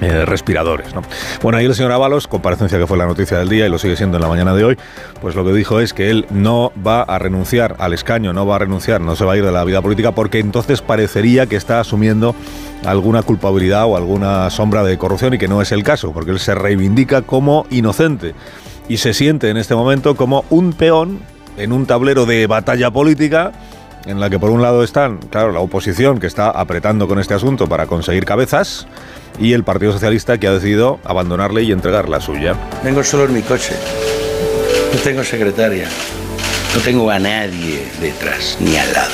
eh, 0.03 0.27
respiradores. 0.27 0.95
¿no? 0.95 1.03
Bueno, 1.43 1.59
ahí 1.59 1.65
el 1.65 1.75
señor 1.75 1.93
Ábalos, 1.93 2.27
comparecencia 2.27 2.79
que 2.79 2.87
fue 2.87 2.99
la 2.99 3.07
noticia 3.07 3.39
del 3.39 3.49
día 3.49 3.67
y 3.67 3.69
lo 3.69 3.79
sigue 3.79 3.97
siendo 3.97 4.17
en 4.17 4.23
la 4.23 4.29
mañana 4.29 4.53
de 4.53 4.65
hoy, 4.65 4.77
pues 5.21 5.35
lo 5.35 5.45
que 5.45 5.53
dijo 5.53 5.81
es 5.81 5.95
que 5.95 6.11
él 6.11 6.27
no 6.31 6.73
va 6.85 7.03
a 7.03 7.19
renunciar 7.19 7.77
al 7.79 7.93
escaño, 7.93 8.33
no 8.33 8.45
va 8.45 8.57
a 8.57 8.59
renunciar, 8.59 9.01
no 9.01 9.15
se 9.15 9.25
va 9.25 9.35
a 9.35 9.37
ir 9.37 9.45
de 9.45 9.53
la 9.53 9.65
vida 9.65 9.81
política 9.81 10.13
porque 10.13 10.41
entonces 10.41 10.83
parecería 10.83 11.47
que 11.47 11.57
está 11.57 11.79
asumiendo 11.79 12.35
alguna 12.85 13.23
culpabilidad 13.23 13.85
o 13.87 13.97
alguna 13.97 14.51
sombra 14.51 14.83
de 14.83 14.99
corrupción 14.99 15.35
y 15.35 15.39
que 15.39 15.49
no 15.49 15.63
es 15.63 15.71
el 15.73 15.85
caso, 15.85 16.13
porque 16.13 16.33
él 16.33 16.41
se 16.41 16.55
reivindica 16.55 17.23
como 17.23 17.67
inocente 17.71 18.35
y 18.89 18.97
se 18.97 19.15
siente 19.15 19.51
en 19.51 19.57
este 19.57 19.75
momento 19.75 20.17
como 20.17 20.45
un 20.51 20.73
peón 20.73 21.21
en 21.57 21.73
un 21.73 21.87
tablero 21.87 22.27
de 22.27 22.47
batalla 22.47 22.91
política 22.91 23.53
en 24.07 24.21
la 24.21 24.31
que 24.31 24.39
por 24.39 24.51
un 24.51 24.63
lado 24.63 24.83
están, 24.83 25.19
claro, 25.19 25.53
la 25.53 25.61
oposición 25.61 26.19
que 26.19 26.27
está 26.27 26.51
apretando 26.51 27.09
con 27.09 27.19
este 27.19 27.35
asunto 27.35 27.69
para 27.69 27.87
conseguir 27.87 28.25
cabezas, 28.25 28.87
y 29.39 29.53
el 29.53 29.65
Partido 29.65 29.93
Socialista 29.93 30.39
que 30.39 30.47
ha 30.47 30.53
decidido 30.53 31.01
abandonarle 31.05 31.63
y 31.63 31.73
entregar 31.73 32.09
la 32.09 32.21
suya. 32.21 32.55
Vengo 32.85 33.03
solo 33.03 33.25
en 33.25 33.35
mi 33.35 33.43
coche. 33.43 33.75
No 34.93 34.99
tengo 35.01 35.25
secretaria. 35.25 35.89
No 36.75 36.81
tengo 36.81 37.11
a 37.11 37.19
nadie 37.19 37.87
detrás 38.01 38.57
ni 38.61 38.77
al 38.77 38.93
lado. 38.93 39.13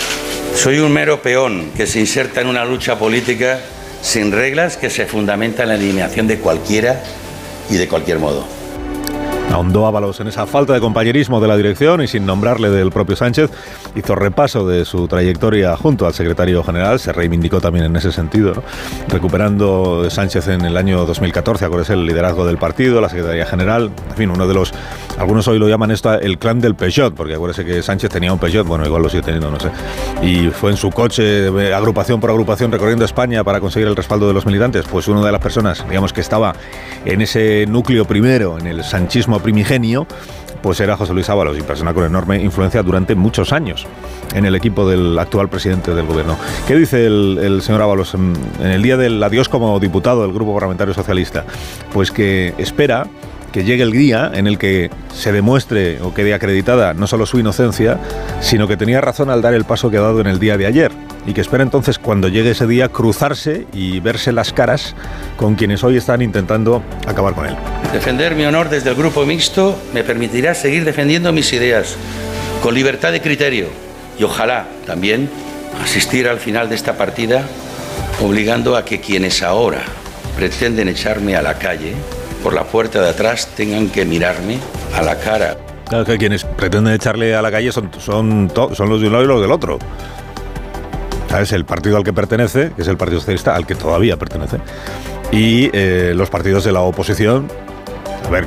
Soy 0.54 0.78
un 0.78 0.92
mero 0.92 1.22
peón 1.22 1.70
que 1.76 1.86
se 1.86 2.00
inserta 2.00 2.40
en 2.40 2.48
una 2.48 2.64
lucha 2.64 2.98
política 2.98 3.60
sin 4.00 4.32
reglas 4.32 4.76
que 4.76 4.90
se 4.90 5.06
fundamenta 5.06 5.64
en 5.64 5.70
la 5.70 5.74
eliminación 5.74 6.26
de 6.26 6.38
cualquiera 6.38 7.02
y 7.70 7.76
de 7.76 7.88
cualquier 7.88 8.18
modo. 8.18 8.44
Ahondó 9.50 9.86
Ábalos 9.86 10.20
en 10.20 10.28
esa 10.28 10.46
falta 10.46 10.74
de 10.74 10.80
compañerismo 10.80 11.40
de 11.40 11.48
la 11.48 11.56
dirección 11.56 12.02
y 12.02 12.06
sin 12.06 12.26
nombrarle 12.26 12.70
del 12.70 12.90
propio 12.90 13.16
Sánchez, 13.16 13.50
hizo 13.94 14.14
repaso 14.14 14.66
de 14.66 14.84
su 14.84 15.08
trayectoria 15.08 15.76
junto 15.76 16.06
al 16.06 16.14
secretario 16.14 16.62
general, 16.62 16.98
se 16.98 17.12
reivindicó 17.12 17.60
también 17.60 17.86
en 17.86 17.96
ese 17.96 18.12
sentido, 18.12 18.62
recuperando 19.08 20.08
Sánchez 20.10 20.48
en 20.48 20.62
el 20.62 20.76
año 20.76 21.04
2014, 21.04 21.64
acuérdese, 21.64 21.94
el 21.94 22.06
liderazgo 22.06 22.46
del 22.46 22.58
partido, 22.58 23.00
la 23.00 23.08
secretaría 23.08 23.46
general, 23.46 23.90
en 24.10 24.16
fin, 24.16 24.30
uno 24.30 24.46
de 24.46 24.54
los, 24.54 24.72
algunos 25.18 25.48
hoy 25.48 25.58
lo 25.58 25.68
llaman 25.68 25.90
esto 25.90 26.14
el 26.14 26.38
clan 26.38 26.60
del 26.60 26.74
Peugeot, 26.74 27.14
porque 27.14 27.34
acuérdese 27.34 27.64
que 27.64 27.82
Sánchez 27.82 28.10
tenía 28.10 28.32
un 28.32 28.38
Peugeot, 28.38 28.66
bueno, 28.66 28.86
igual 28.86 29.02
lo 29.02 29.08
sigue 29.08 29.22
teniendo, 29.22 29.50
no 29.50 29.60
sé, 29.60 29.70
y 30.22 30.48
fue 30.48 30.70
en 30.70 30.76
su 30.76 30.90
coche, 30.90 31.48
agrupación 31.74 32.20
por 32.20 32.30
agrupación, 32.30 32.70
recorriendo 32.72 33.04
España 33.04 33.44
para 33.44 33.60
conseguir 33.60 33.88
el 33.88 33.96
respaldo 33.96 34.28
de 34.28 34.34
los 34.34 34.46
militantes, 34.46 34.86
pues 34.90 35.08
una 35.08 35.24
de 35.24 35.32
las 35.32 35.40
personas, 35.40 35.84
digamos, 35.88 36.12
que 36.12 36.20
estaba 36.20 36.54
en 37.04 37.20
ese 37.20 37.66
núcleo 37.68 38.04
primero, 38.04 38.58
en 38.58 38.66
el 38.66 38.84
sanchismo 38.84 39.40
primigenio, 39.40 40.06
pues 40.62 40.80
era 40.80 40.96
José 40.96 41.14
Luis 41.14 41.28
Ábalos 41.28 41.58
y 41.58 41.62
persona 41.62 41.94
con 41.94 42.04
enorme 42.04 42.42
influencia 42.42 42.82
durante 42.82 43.14
muchos 43.14 43.52
años 43.52 43.86
en 44.34 44.44
el 44.44 44.54
equipo 44.54 44.88
del 44.88 45.18
actual 45.18 45.48
presidente 45.48 45.94
del 45.94 46.06
gobierno. 46.06 46.36
¿Qué 46.66 46.74
dice 46.74 47.06
el, 47.06 47.60
señor 47.62 47.82
Ábalos 47.82 48.14
en, 48.14 48.34
en, 48.60 48.66
el 48.68 48.82
día 48.82 48.96
del 48.96 49.22
adiós 49.22 49.48
como 49.48 49.78
diputado 49.80 50.22
del 50.22 50.32
Grupo 50.32 50.54
Parlamentario 50.54 50.94
Socialista? 50.94 51.44
Pues 51.92 52.10
que 52.10 52.54
espera 52.58 53.06
que 53.52 53.64
llegue 53.64 53.82
el 53.82 53.92
día 53.92 54.30
en 54.34 54.46
el 54.46 54.58
que 54.58 54.90
se 55.14 55.32
demuestre 55.32 56.00
o 56.02 56.14
quede 56.14 56.34
acreditada 56.34 56.94
no 56.94 57.06
solo 57.06 57.26
su 57.26 57.38
inocencia, 57.38 57.98
sino 58.40 58.68
que 58.68 58.76
tenía 58.76 59.00
razón 59.00 59.30
al 59.30 59.42
dar 59.42 59.54
el 59.54 59.64
paso 59.64 59.90
que 59.90 59.96
ha 59.96 60.02
dado 60.02 60.20
en 60.20 60.26
el 60.26 60.38
día 60.38 60.56
de 60.56 60.66
ayer 60.66 60.92
y 61.26 61.34
que 61.34 61.40
espera 61.40 61.62
entonces 61.62 61.98
cuando 61.98 62.28
llegue 62.28 62.50
ese 62.50 62.66
día 62.66 62.88
cruzarse 62.88 63.66
y 63.72 64.00
verse 64.00 64.32
las 64.32 64.52
caras 64.52 64.94
con 65.36 65.54
quienes 65.56 65.84
hoy 65.84 65.96
están 65.96 66.22
intentando 66.22 66.82
acabar 67.06 67.34
con 67.34 67.46
él. 67.46 67.56
Defender 67.92 68.34
mi 68.34 68.44
honor 68.44 68.68
desde 68.68 68.90
el 68.90 68.96
grupo 68.96 69.24
mixto 69.26 69.78
me 69.92 70.04
permitirá 70.04 70.54
seguir 70.54 70.84
defendiendo 70.84 71.32
mis 71.32 71.52
ideas 71.52 71.96
con 72.62 72.74
libertad 72.74 73.12
de 73.12 73.20
criterio 73.20 73.66
y 74.18 74.24
ojalá 74.24 74.66
también 74.86 75.28
asistir 75.82 76.28
al 76.28 76.38
final 76.38 76.68
de 76.68 76.74
esta 76.74 76.96
partida 76.96 77.42
obligando 78.20 78.76
a 78.76 78.84
que 78.84 79.00
quienes 79.00 79.42
ahora 79.42 79.82
pretenden 80.36 80.88
echarme 80.88 81.36
a 81.36 81.42
la 81.42 81.58
calle 81.58 81.94
por 82.42 82.54
la 82.54 82.64
puerta 82.64 83.00
de 83.00 83.10
atrás 83.10 83.48
tengan 83.56 83.88
que 83.88 84.04
mirarme 84.04 84.58
a 84.94 85.02
la 85.02 85.16
cara. 85.18 85.56
Claro 85.88 86.04
que 86.04 86.18
quienes 86.18 86.44
pretenden 86.44 86.94
echarle 86.94 87.34
a 87.34 87.42
la 87.42 87.50
calle 87.50 87.72
son, 87.72 87.90
son, 87.98 88.52
son 88.72 88.88
los 88.88 89.00
de 89.00 89.06
un 89.06 89.12
lado 89.12 89.24
y 89.24 89.28
los 89.28 89.40
del 89.40 89.52
otro. 89.52 89.78
Es 91.40 91.52
el 91.52 91.64
partido 91.64 91.96
al 91.96 92.04
que 92.04 92.12
pertenece, 92.12 92.72
que 92.74 92.82
es 92.82 92.88
el 92.88 92.96
Partido 92.96 93.20
Socialista, 93.20 93.54
al 93.54 93.66
que 93.66 93.74
todavía 93.74 94.16
pertenece, 94.16 94.58
y 95.30 95.70
eh, 95.72 96.12
los 96.16 96.30
partidos 96.30 96.64
de 96.64 96.72
la 96.72 96.80
oposición. 96.80 97.48
A 98.26 98.30
ver, 98.30 98.46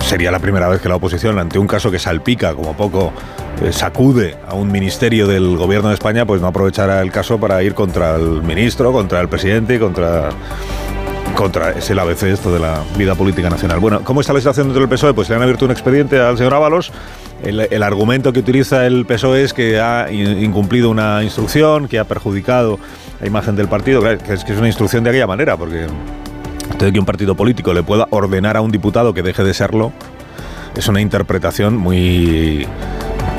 sería 0.00 0.30
la 0.30 0.40
primera 0.40 0.68
vez 0.68 0.80
que 0.80 0.88
la 0.88 0.96
oposición, 0.96 1.38
ante 1.38 1.58
un 1.58 1.66
caso 1.66 1.90
que 1.90 1.98
salpica 1.98 2.54
como 2.54 2.74
poco, 2.76 3.12
eh, 3.62 3.72
sacude 3.72 4.36
a 4.48 4.54
un 4.54 4.72
ministerio 4.72 5.28
del 5.28 5.56
gobierno 5.56 5.90
de 5.90 5.94
España, 5.94 6.26
pues 6.26 6.40
no 6.40 6.48
aprovechará 6.48 7.00
el 7.02 7.12
caso 7.12 7.38
para 7.38 7.62
ir 7.62 7.74
contra 7.74 8.16
el 8.16 8.42
ministro, 8.42 8.90
contra 8.90 9.20
el 9.20 9.28
presidente 9.28 9.78
contra 9.78 10.30
contra 11.34 11.70
es 11.70 11.90
el 11.90 11.98
ABC 11.98 12.24
esto 12.24 12.52
de 12.52 12.58
la 12.58 12.82
vida 12.96 13.14
política 13.14 13.50
nacional. 13.50 13.80
Bueno, 13.80 14.02
¿cómo 14.04 14.20
está 14.20 14.32
la 14.32 14.40
situación 14.40 14.68
dentro 14.68 14.80
del 14.80 14.88
PSOE? 14.88 15.14
Pues 15.14 15.28
le 15.28 15.36
han 15.36 15.42
abierto 15.42 15.64
un 15.64 15.70
expediente 15.70 16.18
al 16.18 16.36
señor 16.36 16.54
Ábalos. 16.54 16.92
El, 17.42 17.82
argumento 17.82 18.32
que 18.32 18.40
utiliza 18.40 18.86
el 18.86 19.04
PSOE 19.04 19.42
es 19.42 19.52
que 19.52 19.80
ha 19.80 20.10
incumplido 20.12 20.90
una 20.90 21.24
instrucción, 21.24 21.88
que 21.88 21.98
ha 21.98 22.04
perjudicado 22.04 22.78
la 23.20 23.26
imagen 23.26 23.56
del 23.56 23.68
partido, 23.68 24.00
que 24.00 24.34
es, 24.34 24.44
que 24.44 24.52
es 24.52 24.58
una 24.58 24.68
instrucción 24.68 25.02
de 25.02 25.10
aquella 25.10 25.26
manera, 25.26 25.56
porque 25.56 25.86
de 26.78 26.92
que 26.92 26.98
un 26.98 27.06
partido 27.06 27.34
político 27.34 27.74
le 27.74 27.82
pueda 27.82 28.06
ordenar 28.10 28.56
a 28.56 28.60
un 28.60 28.70
diputado 28.70 29.12
que 29.12 29.22
deje 29.22 29.42
de 29.42 29.54
serlo, 29.54 29.92
es 30.76 30.86
una 30.86 31.00
interpretación 31.00 31.76
muy 31.76 32.66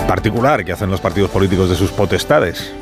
particular 0.07 0.65
que 0.65 0.73
hacen 0.73 0.91
los 0.91 0.99
partidos 0.99 1.29
políticos 1.29 1.69
de 1.69 1.75
sus 1.75 1.91
potestades 1.91 2.73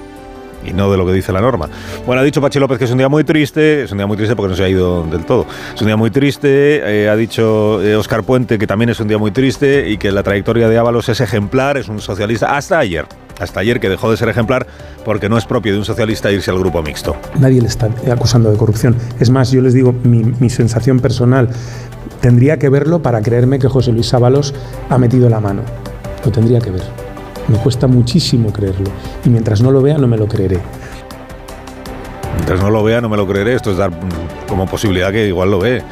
y 0.65 0.73
no 0.73 0.91
de 0.91 0.97
lo 0.97 1.05
que 1.05 1.13
dice 1.13 1.31
la 1.31 1.41
norma. 1.41 1.69
Bueno, 2.05 2.21
ha 2.21 2.25
dicho 2.25 2.41
Pachi 2.41 2.59
López 2.59 2.77
que 2.77 2.85
es 2.85 2.91
un 2.91 2.97
día 2.97 3.09
muy 3.09 3.23
triste, 3.23 3.83
es 3.83 3.91
un 3.91 3.97
día 3.97 4.07
muy 4.07 4.17
triste 4.17 4.35
porque 4.35 4.49
no 4.49 4.55
se 4.55 4.63
ha 4.63 4.69
ido 4.69 5.03
del 5.05 5.25
todo. 5.25 5.45
Es 5.73 5.81
un 5.81 5.87
día 5.87 5.97
muy 5.97 6.11
triste, 6.11 7.03
eh, 7.03 7.09
ha 7.09 7.15
dicho 7.15 7.79
Oscar 7.97 8.19
eh, 8.19 8.23
Puente 8.23 8.57
que 8.57 8.67
también 8.67 8.89
es 8.89 8.99
un 8.99 9.07
día 9.07 9.17
muy 9.17 9.31
triste 9.31 9.89
y 9.89 9.97
que 9.97 10.11
la 10.11 10.23
trayectoria 10.23 10.69
de 10.69 10.77
Ábalos 10.77 11.09
es 11.09 11.21
ejemplar, 11.21 11.77
es 11.77 11.87
un 11.87 11.99
socialista, 11.99 12.55
hasta 12.55 12.79
ayer. 12.79 13.05
Hasta 13.39 13.59
ayer 13.59 13.79
que 13.79 13.89
dejó 13.89 14.11
de 14.11 14.17
ser 14.17 14.29
ejemplar 14.29 14.67
porque 15.03 15.27
no 15.27 15.37
es 15.37 15.45
propio 15.45 15.73
de 15.73 15.79
un 15.79 15.85
socialista 15.85 16.31
irse 16.31 16.51
al 16.51 16.59
grupo 16.59 16.83
mixto. 16.83 17.15
Nadie 17.39 17.59
le 17.59 17.67
está 17.67 17.89
acusando 18.11 18.51
de 18.51 18.57
corrupción. 18.57 18.95
Es 19.19 19.31
más, 19.31 19.51
yo 19.51 19.61
les 19.61 19.73
digo, 19.73 19.93
mi, 20.03 20.23
mi 20.23 20.49
sensación 20.49 20.99
personal, 20.99 21.49
tendría 22.21 22.57
que 22.57 22.69
verlo 22.69 23.01
para 23.01 23.21
creerme 23.21 23.57
que 23.57 23.67
José 23.67 23.91
Luis 23.91 24.13
Ábalos 24.13 24.53
ha 24.89 24.97
metido 24.99 25.27
la 25.27 25.39
mano. 25.39 25.63
Lo 26.23 26.31
tendría 26.31 26.59
que 26.59 26.69
ver. 26.69 27.10
Me 27.51 27.57
cuesta 27.57 27.85
muchísimo 27.85 28.53
creerlo. 28.53 28.89
Y 29.25 29.29
mientras 29.29 29.61
no 29.61 29.71
lo 29.71 29.81
vea, 29.81 29.97
no 29.97 30.07
me 30.07 30.17
lo 30.17 30.25
creeré. 30.25 30.57
Mientras 32.35 32.61
no 32.61 32.69
lo 32.69 32.81
vea, 32.81 33.01
no 33.01 33.09
me 33.09 33.17
lo 33.17 33.27
creeré. 33.27 33.55
Esto 33.55 33.71
es 33.71 33.77
dar 33.77 33.91
como 34.47 34.67
posibilidad 34.67 35.11
que 35.11 35.27
igual 35.27 35.51
lo 35.51 35.59
ve. 35.59 35.83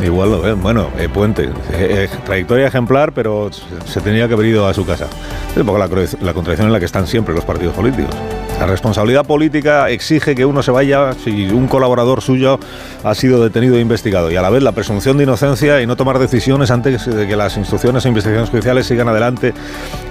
Igual 0.00 0.30
lo 0.30 0.40
ve. 0.42 0.52
Bueno, 0.52 0.90
eh, 0.98 1.08
Puente. 1.12 1.42
Eh, 1.42 1.50
eh, 1.72 2.08
trayectoria 2.24 2.68
ejemplar, 2.68 3.12
pero 3.12 3.50
se 3.84 4.00
tenía 4.00 4.28
que 4.28 4.34
haber 4.34 4.46
ido 4.46 4.68
a 4.68 4.74
su 4.74 4.86
casa. 4.86 5.08
Es 5.50 5.56
un 5.56 5.66
poco 5.66 5.78
la, 5.78 5.88
la 5.88 6.34
contradicción 6.34 6.68
en 6.68 6.72
la 6.72 6.78
que 6.78 6.86
están 6.86 7.08
siempre 7.08 7.34
los 7.34 7.44
partidos 7.44 7.74
políticos. 7.74 8.14
La 8.62 8.68
responsabilidad 8.68 9.26
política 9.26 9.90
exige 9.90 10.36
que 10.36 10.46
uno 10.46 10.62
se 10.62 10.70
vaya 10.70 11.14
si 11.14 11.50
un 11.50 11.66
colaborador 11.66 12.22
suyo 12.22 12.60
ha 13.02 13.12
sido 13.12 13.42
detenido 13.42 13.74
e 13.74 13.80
investigado 13.80 14.30
y 14.30 14.36
a 14.36 14.42
la 14.42 14.50
vez 14.50 14.62
la 14.62 14.70
presunción 14.70 15.16
de 15.16 15.24
inocencia 15.24 15.82
y 15.82 15.86
no 15.88 15.96
tomar 15.96 16.20
decisiones 16.20 16.70
antes 16.70 17.04
de 17.06 17.26
que 17.26 17.34
las 17.34 17.56
instrucciones 17.56 18.04
e 18.04 18.08
investigaciones 18.08 18.50
judiciales 18.50 18.86
sigan 18.86 19.08
adelante 19.08 19.52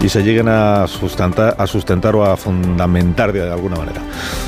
y 0.02 0.10
se 0.10 0.22
lleguen 0.22 0.50
a 0.50 0.86
sustentar, 0.88 1.56
o 2.14 2.26
a 2.26 2.36
fundamentar 2.36 3.32
de 3.32 3.50
alguna 3.50 3.78
manera. 3.78 4.02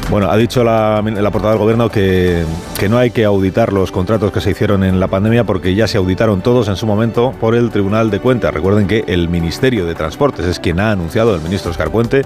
Bueno, 0.10 0.30
ha 0.30 0.36
dicho 0.36 0.66
la, 0.66 1.02
la 1.02 1.32
portada 1.32 1.54
del 1.54 1.62
gobierno 1.62 1.88
que, 1.88 2.44
que 2.78 2.90
no 2.90 2.98
hay 2.98 3.12
que 3.12 3.24
auditar 3.24 3.72
los 3.72 3.94
contratos 3.94 4.34
que 4.34 4.42
se 4.42 4.52
hicieron 4.52 4.84
en 4.84 5.00
la 5.00 5.08
pandemia 5.08 5.46
porque 5.46 5.76
ya 5.76 5.88
se 5.88 5.98
auditaron 5.98 6.42
todos 6.42 6.68
en 6.68 6.76
su 6.76 6.86
momento 6.86 7.34
por 7.40 7.56
el 7.56 7.70
Tribunal 7.70 8.12
de 8.12 8.20
Cuentas. 8.20 8.54
Recuerden 8.54 8.86
que 8.86 9.06
el 9.08 9.30
Ministerio 9.30 9.86
de 9.86 9.96
Transportes 9.96 10.46
es 10.46 10.60
quien 10.60 10.82
ha 10.82 10.92
anunciado, 10.92 11.34
el 11.36 11.42
ministro 11.42 11.72
Oscar 11.72 11.90
Puente, 11.90 12.24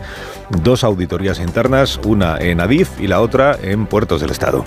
dos 0.64 0.84
auditorías 0.84 1.40
internas, 1.40 1.67
una 2.06 2.38
en 2.40 2.62
Adif 2.62 2.90
y 3.00 3.08
la 3.08 3.20
otra 3.20 3.58
en 3.62 3.88
Puertos 3.88 4.22
del 4.22 4.32
Estado. 4.32 4.64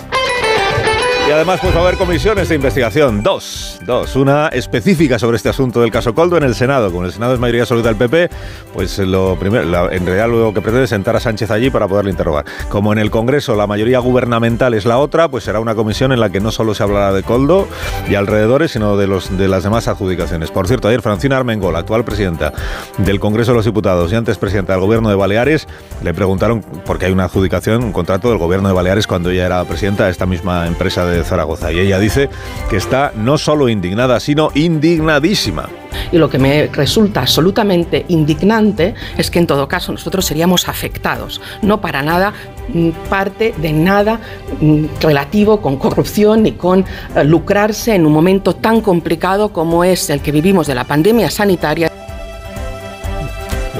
Además, 1.33 1.61
pues 1.61 1.73
va 1.73 1.79
a 1.79 1.83
haber 1.83 1.97
comisiones 1.97 2.49
de 2.49 2.55
investigación. 2.55 3.23
Dos. 3.23 3.79
Dos. 3.85 4.17
Una 4.17 4.49
específica 4.49 5.17
sobre 5.17 5.37
este 5.37 5.47
asunto 5.47 5.79
del 5.79 5.89
caso 5.89 6.13
Coldo 6.13 6.35
en 6.35 6.43
el 6.43 6.55
Senado. 6.55 6.91
Como 6.91 7.05
el 7.05 7.13
Senado 7.13 7.33
es 7.33 7.39
mayoría 7.39 7.61
absoluta 7.61 7.87
del 7.87 7.97
PP, 7.97 8.29
pues 8.73 8.99
lo 8.99 9.37
primero, 9.39 9.63
en 9.91 10.05
realidad 10.05 10.27
lo 10.27 10.53
que 10.53 10.61
pretende 10.61 10.83
es 10.83 10.89
sentar 10.89 11.15
a 11.15 11.21
Sánchez 11.21 11.49
allí 11.49 11.69
para 11.69 11.87
poderle 11.87 12.11
interrogar. 12.11 12.45
Como 12.69 12.91
en 12.91 12.99
el 12.99 13.09
Congreso 13.09 13.55
la 13.55 13.65
mayoría 13.65 13.99
gubernamental 13.99 14.73
es 14.73 14.85
la 14.85 14.97
otra, 14.97 15.29
pues 15.29 15.45
será 15.45 15.61
una 15.61 15.73
comisión 15.73 16.11
en 16.11 16.19
la 16.19 16.29
que 16.29 16.41
no 16.41 16.51
solo 16.51 16.73
se 16.73 16.83
hablará 16.83 17.13
de 17.13 17.23
Coldo 17.23 17.67
y 18.09 18.15
alrededores, 18.15 18.71
sino 18.71 18.97
de, 18.97 19.07
los, 19.07 19.37
de 19.37 19.47
las 19.47 19.63
demás 19.63 19.87
adjudicaciones. 19.87 20.51
Por 20.51 20.67
cierto, 20.67 20.89
ayer 20.89 21.01
Francina 21.01 21.37
Armengol, 21.37 21.75
actual 21.77 22.03
presidenta 22.03 22.51
del 22.97 23.21
Congreso 23.21 23.51
de 23.51 23.57
los 23.57 23.65
Diputados 23.65 24.11
y 24.11 24.15
antes 24.15 24.37
presidenta 24.37 24.73
del 24.73 24.81
Gobierno 24.81 25.09
de 25.09 25.15
Baleares, 25.15 25.67
le 26.03 26.13
preguntaron 26.13 26.61
por 26.61 26.99
qué 26.99 27.05
hay 27.05 27.13
una 27.13 27.23
adjudicación, 27.23 27.83
un 27.83 27.93
contrato 27.93 28.29
del 28.29 28.37
Gobierno 28.37 28.67
de 28.67 28.73
Baleares 28.73 29.07
cuando 29.07 29.29
ella 29.29 29.45
era 29.45 29.63
presidenta 29.63 30.05
de 30.05 30.11
esta 30.11 30.25
misma 30.25 30.67
empresa 30.67 31.05
de 31.05 31.20
de 31.21 31.27
Zaragoza. 31.29 31.71
Y 31.71 31.79
ella 31.79 31.99
dice 31.99 32.29
que 32.69 32.77
está 32.77 33.11
no 33.15 33.37
solo 33.37 33.69
indignada, 33.69 34.19
sino 34.19 34.51
indignadísima. 34.53 35.69
Y 36.11 36.17
lo 36.17 36.29
que 36.29 36.37
me 36.37 36.67
resulta 36.67 37.21
absolutamente 37.21 38.05
indignante 38.09 38.95
es 39.17 39.29
que 39.29 39.39
en 39.39 39.47
todo 39.47 39.67
caso 39.67 39.91
nosotros 39.91 40.25
seríamos 40.25 40.67
afectados, 40.67 41.41
no 41.61 41.81
para 41.81 42.01
nada 42.01 42.33
mm, 42.73 42.89
parte 43.09 43.53
de 43.57 43.73
nada 43.73 44.19
mm, 44.59 44.85
relativo 45.01 45.61
con 45.61 45.77
corrupción 45.77 46.43
ni 46.43 46.53
con 46.53 46.85
eh, 47.15 47.23
lucrarse 47.23 47.93
en 47.95 48.05
un 48.05 48.13
momento 48.13 48.55
tan 48.55 48.81
complicado 48.81 49.51
como 49.51 49.83
es 49.83 50.09
el 50.09 50.21
que 50.21 50.31
vivimos 50.31 50.67
de 50.67 50.75
la 50.75 50.85
pandemia 50.85 51.29
sanitaria 51.29 51.91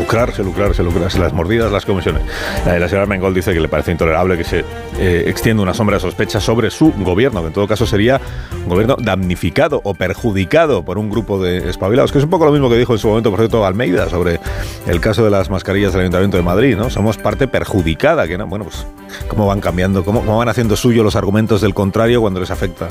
lucrarse, 0.02 0.44
lucrarse, 0.44 0.84
lucrarse, 0.84 1.20
las 1.20 1.32
mordidas, 1.32 1.72
las 1.72 1.86
comisiones. 1.86 2.24
La, 2.66 2.88
señora 2.90 3.06
Mengol 3.06 3.34
dice 3.36 3.54
que 3.54 3.60
le 3.60 3.68
parece 3.68 3.92
intolerable 3.92 4.36
que 4.36 4.44
se 4.44 4.66
eh, 5.00 5.26
extienda 5.28 5.62
una 5.62 5.76
sombra 5.76 5.98
de 5.98 6.02
sospecha 6.02 6.40
sobre 6.40 6.72
su 6.72 6.92
gobierno, 6.98 7.42
que 7.42 7.48
en 7.48 7.54
todo 7.54 7.68
caso 7.68 7.86
sería 7.86 8.20
un 8.64 8.70
gobierno 8.70 8.98
damnificado 9.00 9.80
o 9.84 9.94
perjudicado 9.94 10.84
por 10.84 10.98
un 10.98 11.10
grupo 11.10 11.42
de 11.42 11.70
espabilados, 11.70 12.12
que 12.12 12.18
es 12.18 12.24
un 12.24 12.32
poco 12.32 12.46
lo 12.46 12.52
mismo 12.52 12.70
que 12.70 12.78
dijo 12.78 12.94
en 12.94 13.00
su 13.00 13.08
momento, 13.10 13.30
por 13.30 13.40
cierto, 13.40 13.64
Almeida 13.64 14.10
sobre 14.10 14.40
el 14.88 15.00
caso 15.00 15.24
de 15.24 15.30
las 15.30 15.52
mascarillas 15.52 15.94
del 15.94 16.02
Ayuntamiento 16.02 16.38
de 16.38 16.44
Madrid, 16.44 16.76
¿no? 16.76 16.90
Somos 16.90 17.18
parte 17.18 17.48
perjudicada, 17.48 18.28
que 18.28 18.40
no, 18.40 18.48
bueno, 18.48 18.66
pues 18.66 18.88
cómo 19.28 19.46
van 19.46 19.62
cambiando, 19.62 20.04
cómo, 20.04 20.22
cómo 20.22 20.40
van 20.40 20.50
haciendo 20.50 20.76
suyo 20.76 21.04
los 21.04 21.16
argumentos 21.16 21.62
del 21.62 21.76
contrario 21.76 22.22
cuando 22.22 22.40
les 22.40 22.50
afecta 22.50 22.90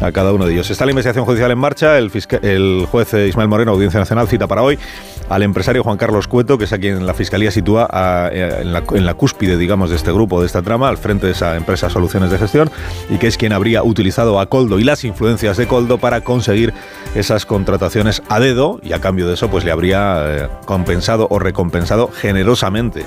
a 0.00 0.12
cada 0.12 0.32
uno 0.32 0.46
de 0.46 0.52
ellos. 0.52 0.70
Está 0.70 0.84
la 0.84 0.92
investigación 0.92 1.24
judicial 1.24 1.50
en 1.50 1.58
marcha, 1.58 1.98
el, 1.98 2.12
el 2.42 2.86
juez 2.88 3.12
Ismael 3.14 3.48
Moreno, 3.48 3.72
Audiencia 3.72 3.98
Nacional, 3.98 4.28
cita 4.28 4.46
para 4.46 4.62
hoy 4.62 4.78
al 5.28 5.42
empresario 5.42 5.82
Juan 5.82 5.96
Carlos 5.96 6.28
Cueto, 6.28 6.58
que 6.58 6.64
es 6.64 6.72
a 6.72 6.78
quien 6.78 7.06
la 7.06 7.14
Fiscalía 7.14 7.50
sitúa 7.50 7.88
eh, 8.32 8.62
en, 8.62 8.72
la, 8.72 9.14
cúspide, 9.14 9.56
digamos, 9.56 9.90
de 9.90 9.96
este 9.96 10.12
grupo, 10.12 10.40
de 10.40 10.46
esta 10.46 10.62
trama, 10.62 10.88
al 10.88 10.98
frente 10.98 11.26
de 11.26 11.32
esa 11.32 11.56
empresa 11.56 11.90
Soluciones 11.90 12.30
de 12.30 12.38
Gestión, 12.38 12.70
y 13.10 13.18
que 13.18 13.26
es 13.26 13.36
quien 13.36 13.52
habría 13.52 13.82
utilizado 13.82 14.40
a 14.40 14.46
Coldo 14.46 14.78
y 14.78 14.84
las 14.84 15.04
influencias 15.04 15.56
de 15.56 15.66
Coldo 15.66 15.98
para 15.98 16.20
conseguir 16.22 16.72
esas 17.14 17.46
contrataciones 17.46 18.22
a 18.28 18.40
dedo, 18.40 18.80
y 18.82 18.92
a 18.92 19.00
cambio 19.00 19.26
de 19.26 19.34
eso, 19.34 19.48
pues 19.48 19.64
le 19.64 19.72
habría 19.72 20.22
eh, 20.26 20.48
compensado 20.64 21.26
o 21.30 21.38
recompensado 21.38 22.10
generosamente 22.12 23.04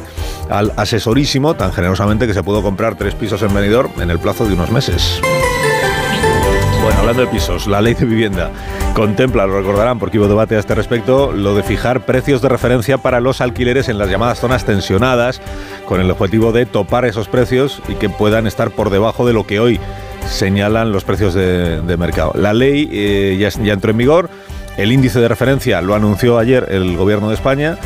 al 0.49 0.74
asesorísimo, 0.76 1.55
tan 1.55 1.72
generosamente 1.72 2.28
que 2.28 2.34
se 2.34 2.43
pudo 2.43 2.61
comprar 2.61 2.95
tres 2.95 3.15
pisos 3.15 3.41
en 3.43 3.53
Benidorm 3.53 3.91
en 4.01 4.09
el 4.09 4.20
plazo 4.20 4.45
de 4.45 4.53
unos 4.53 4.72
meses. 4.72 5.22
Bueno, 6.82 6.99
hablando 6.99 7.22
de 7.22 7.28
pisos, 7.28 7.67
la 7.67 7.82
ley 7.82 7.93
de 7.93 8.05
vivienda 8.05 8.51
contempla, 8.94 9.46
lo 9.48 9.58
recordarán 9.60 10.00
porque 10.00 10.20
hubo 10.20 10.28
debate 10.28 10.56
a 10.56 10.60
este 10.60 10.76
respecto, 10.76 11.32
lo 11.32 11.56
de 11.56 11.64
fijar 11.64 12.06
precios 12.06 12.42
de 12.42 12.50
referencia 12.50 12.98
para 12.98 13.20
los 13.20 13.42
alquileres 13.42 13.90
en 13.90 13.98
las 13.98 14.10
llamadas 14.10 14.40
zonas 14.40 14.66
tensionadas, 14.66 15.42
con 15.86 16.02
el 16.02 16.12
objetivo 16.12 16.52
de 16.52 16.66
topar 16.66 17.06
esos 17.06 17.28
precios 17.28 17.82
y 17.88 17.96
que 17.96 18.10
puedan 18.10 18.48
estar 18.48 18.72
por 18.72 18.90
debajo 18.90 19.26
de 19.26 19.34
lo 19.34 19.46
que 19.46 19.60
hoy 19.60 19.80
señalan 20.28 20.92
los 20.92 21.04
precios 21.04 21.34
de, 21.34 21.96
mercado. 21.98 22.34
La 22.36 22.54
ley 22.54 22.90
eh, 22.92 23.38
ya, 23.40 23.50
ya 23.50 23.74
entró 23.74 23.92
en 23.92 23.98
vigor, 23.98 24.30
el 24.78 24.92
índice 24.92 25.20
de 25.20 25.28
referencia 25.28 25.82
lo 25.82 25.96
anunció 25.96 26.38
ayer 26.38 26.68
el 26.70 26.96
Gobierno 26.96 27.30
de 27.30 27.36
España 27.36 27.78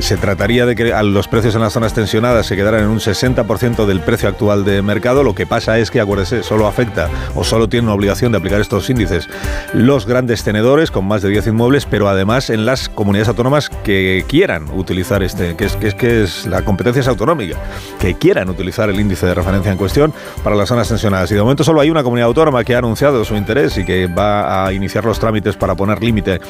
se, 0.00 0.16
trataría 0.16 0.64
de 0.64 0.74
que 0.74 0.84
los 1.02 1.28
precios 1.28 1.54
en 1.54 1.60
las 1.60 1.74
zonas 1.74 1.92
tensionadas 1.92 2.46
se 2.46 2.56
quedaran 2.56 2.84
en 2.84 2.88
un 2.88 3.00
60% 3.00 3.84
del 3.84 4.00
precio 4.00 4.28
actual 4.28 4.64
de 4.64 4.80
mercado. 4.80 5.22
Lo 5.22 5.34
que 5.34 5.46
pasa 5.46 5.78
es 5.78 5.90
que, 5.90 6.00
acuérdese, 6.00 6.42
solo 6.42 6.66
afecta 6.66 7.10
o 7.34 7.44
solo 7.44 7.68
tiene 7.68 7.86
una 7.86 7.94
obligación 7.94 8.32
de 8.32 8.38
aplicar 8.38 8.60
estos 8.60 8.88
índices 8.88 9.28
los 9.74 10.06
grandes 10.06 10.42
tenedores 10.42 10.90
con 10.90 11.04
más 11.04 11.20
de 11.20 11.28
10 11.28 11.48
inmuebles, 11.48 11.84
pero 11.84 12.08
además 12.08 12.48
en 12.48 12.64
las 12.64 12.88
comunidades 12.88 13.28
autónomas 13.28 13.68
que 13.68 14.24
quieran 14.26 14.70
utilizar 14.70 15.22
este, 15.22 15.54
que 15.56 15.66
es 15.66 15.76
que 15.76 15.88
es, 15.88 15.94
que 15.94 16.22
es 16.22 16.46
la 16.46 16.64
competencia 16.64 17.02
autonómica, 17.10 17.58
que 18.00 18.14
quieran 18.14 18.48
utilizar 18.48 18.88
el 18.88 18.98
índice 18.98 19.26
de 19.26 19.34
referencia 19.34 19.70
en 19.70 19.76
cuestión 19.76 20.14
para 20.42 20.56
las 20.56 20.68
zonas 20.68 20.88
tensionadas. 20.88 21.30
Y 21.30 21.34
de 21.34 21.42
momento 21.42 21.62
solo 21.62 21.80
hay 21.80 21.90
una 21.90 22.02
comunidad 22.02 22.28
autónoma 22.28 22.64
que 22.64 22.74
ha 22.74 22.78
anunciado 22.78 23.22
su 23.24 23.36
interés 23.36 23.76
y 23.76 23.84
que 23.84 24.06
va 24.06 24.66
a 24.66 24.72
iniciar 24.72 25.04
los 25.04 25.18
trámites 25.18 25.56
para 25.56 25.74
poner 25.74 26.02
límite 26.02 26.40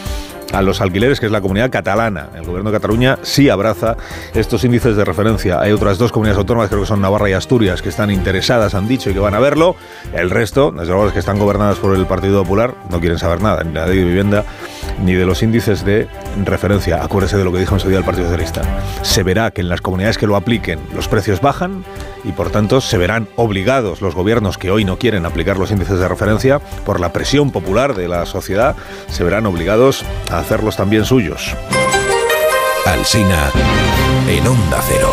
a 0.52 0.62
los 0.62 0.80
alquileres, 0.80 1.18
que 1.18 1.26
es 1.26 1.32
la 1.32 1.40
comunidad 1.40 1.70
catalana. 1.70 2.28
El 2.34 2.44
gobierno 2.44 2.70
de 2.70 2.76
Cataluña 2.76 3.18
sí 3.24 3.48
abraza 3.48 3.96
estos 4.34 4.64
índices 4.64 4.96
de 4.96 5.04
referencia. 5.04 5.60
Hay 5.60 5.72
otras 5.72 5.98
dos 5.98 6.12
comunidades 6.12 6.38
autónomas, 6.38 6.68
creo 6.68 6.82
que 6.82 6.86
son 6.86 7.00
Navarra 7.00 7.28
y 7.30 7.32
Asturias, 7.32 7.82
que 7.82 7.88
están 7.88 8.10
interesadas, 8.10 8.74
han 8.74 8.86
dicho, 8.86 9.10
y 9.10 9.14
que 9.14 9.20
van 9.20 9.34
a 9.34 9.40
verlo. 9.40 9.76
El 10.12 10.30
resto, 10.30 10.70
desde 10.70 10.92
luego, 10.92 11.12
que 11.12 11.18
están 11.18 11.38
gobernadas 11.38 11.78
por 11.78 11.94
el 11.96 12.06
Partido 12.06 12.42
Popular, 12.42 12.74
no 12.90 13.00
quieren 13.00 13.18
saber 13.18 13.42
nada, 13.42 13.64
ni 13.64 13.72
de 13.72 13.80
la 13.80 13.86
ley 13.86 13.98
de 13.98 14.04
vivienda, 14.04 14.44
ni 15.02 15.14
de 15.14 15.26
los 15.26 15.42
índices 15.42 15.84
de 15.84 16.08
referencia. 16.44 17.02
Acuérdese 17.02 17.36
de 17.36 17.44
lo 17.44 17.52
que 17.52 17.58
dijo 17.58 17.74
en 17.74 17.80
su 17.80 17.88
día 17.88 17.98
el 17.98 18.04
Partido 18.04 18.26
Socialista. 18.26 18.62
Se 19.02 19.22
verá 19.22 19.50
que 19.50 19.60
en 19.60 19.68
las 19.68 19.80
comunidades 19.80 20.18
que 20.18 20.26
lo 20.26 20.36
apliquen 20.36 20.78
los 20.94 21.08
precios 21.08 21.40
bajan 21.40 21.84
y 22.24 22.32
por 22.32 22.50
tanto 22.50 22.80
se 22.80 22.98
verán 22.98 23.28
obligados 23.36 24.00
los 24.00 24.14
gobiernos 24.14 24.58
que 24.58 24.70
hoy 24.70 24.84
no 24.84 24.98
quieren 24.98 25.26
aplicar 25.26 25.58
los 25.58 25.70
índices 25.70 25.98
de 25.98 26.08
referencia 26.08 26.58
por 26.84 27.00
la 27.00 27.12
presión 27.12 27.50
popular 27.50 27.94
de 27.94 28.08
la 28.08 28.26
sociedad, 28.26 28.76
se 29.08 29.24
verán 29.24 29.46
obligados 29.46 30.04
a 30.30 30.38
hacerlos 30.38 30.76
también 30.76 31.04
suyos. 31.04 31.54
Alsina 32.86 33.50
en 34.28 34.46
Onda 34.46 34.80
Cero. 34.86 35.08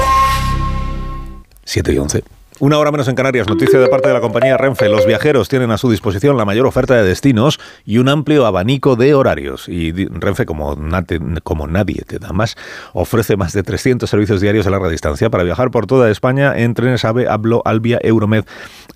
7 1.64 1.94
y 1.94 1.98
11. 1.98 2.24
Una 2.60 2.78
hora 2.78 2.92
menos 2.92 3.08
en 3.08 3.16
Canarias, 3.16 3.48
noticia 3.48 3.80
de 3.80 3.88
parte 3.88 4.10
de 4.10 4.14
la 4.14 4.22
compañía 4.22 4.58
Renfe. 4.58 4.88
Los 4.88 5.08
viajeros 5.08 5.50
tienen 5.50 5.72
a 5.72 5.78
su 5.78 5.90
disposición 5.90 6.38
la 6.38 6.46
mayor 6.46 6.68
oferta 6.68 6.96
de 6.96 7.04
destinos 7.04 7.60
y 7.86 7.98
un 7.98 8.08
amplio 8.08 8.46
abanico 8.46 8.96
de 8.96 9.16
horarios. 9.16 9.68
Y 9.68 9.92
Renfe, 9.94 10.46
como, 10.46 10.76
nadie 10.76 12.04
te 12.06 12.20
da 12.20 12.34
más, 12.34 12.56
ofrece 12.94 13.38
más 13.38 13.54
de 13.54 13.64
300 13.64 14.08
servicios 14.08 14.42
diarios 14.42 14.68
a 14.68 14.70
larga 14.70 14.90
distancia 14.90 15.30
para 15.30 15.44
viajar 15.44 15.72
por 15.72 15.88
toda 15.88 16.12
España 16.12 16.56
en 16.58 16.74
trenes 16.74 17.04
AVE, 17.06 17.28
Hablo, 17.28 17.62
Albia, 17.66 18.00
Euromed 18.04 18.44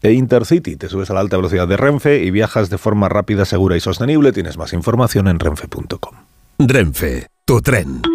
e 0.03 0.11
Intercity. 0.11 0.75
Te 0.75 0.89
subes 0.89 1.09
a 1.09 1.13
la 1.13 1.21
alta 1.21 1.37
velocidad 1.37 1.67
de 1.67 1.77
Renfe 1.77 2.23
y 2.23 2.29
viajas 2.29 2.69
de 2.69 2.77
forma 2.77 3.09
rápida, 3.09 3.45
segura 3.45 3.77
y 3.77 3.79
sostenible. 3.79 4.31
Tienes 4.31 4.57
más 4.57 4.73
información 4.73 5.27
en 5.27 5.39
renfe.com. 5.39 6.13
Renfe, 6.59 7.27
tu 7.45 7.61
tren. 7.61 8.14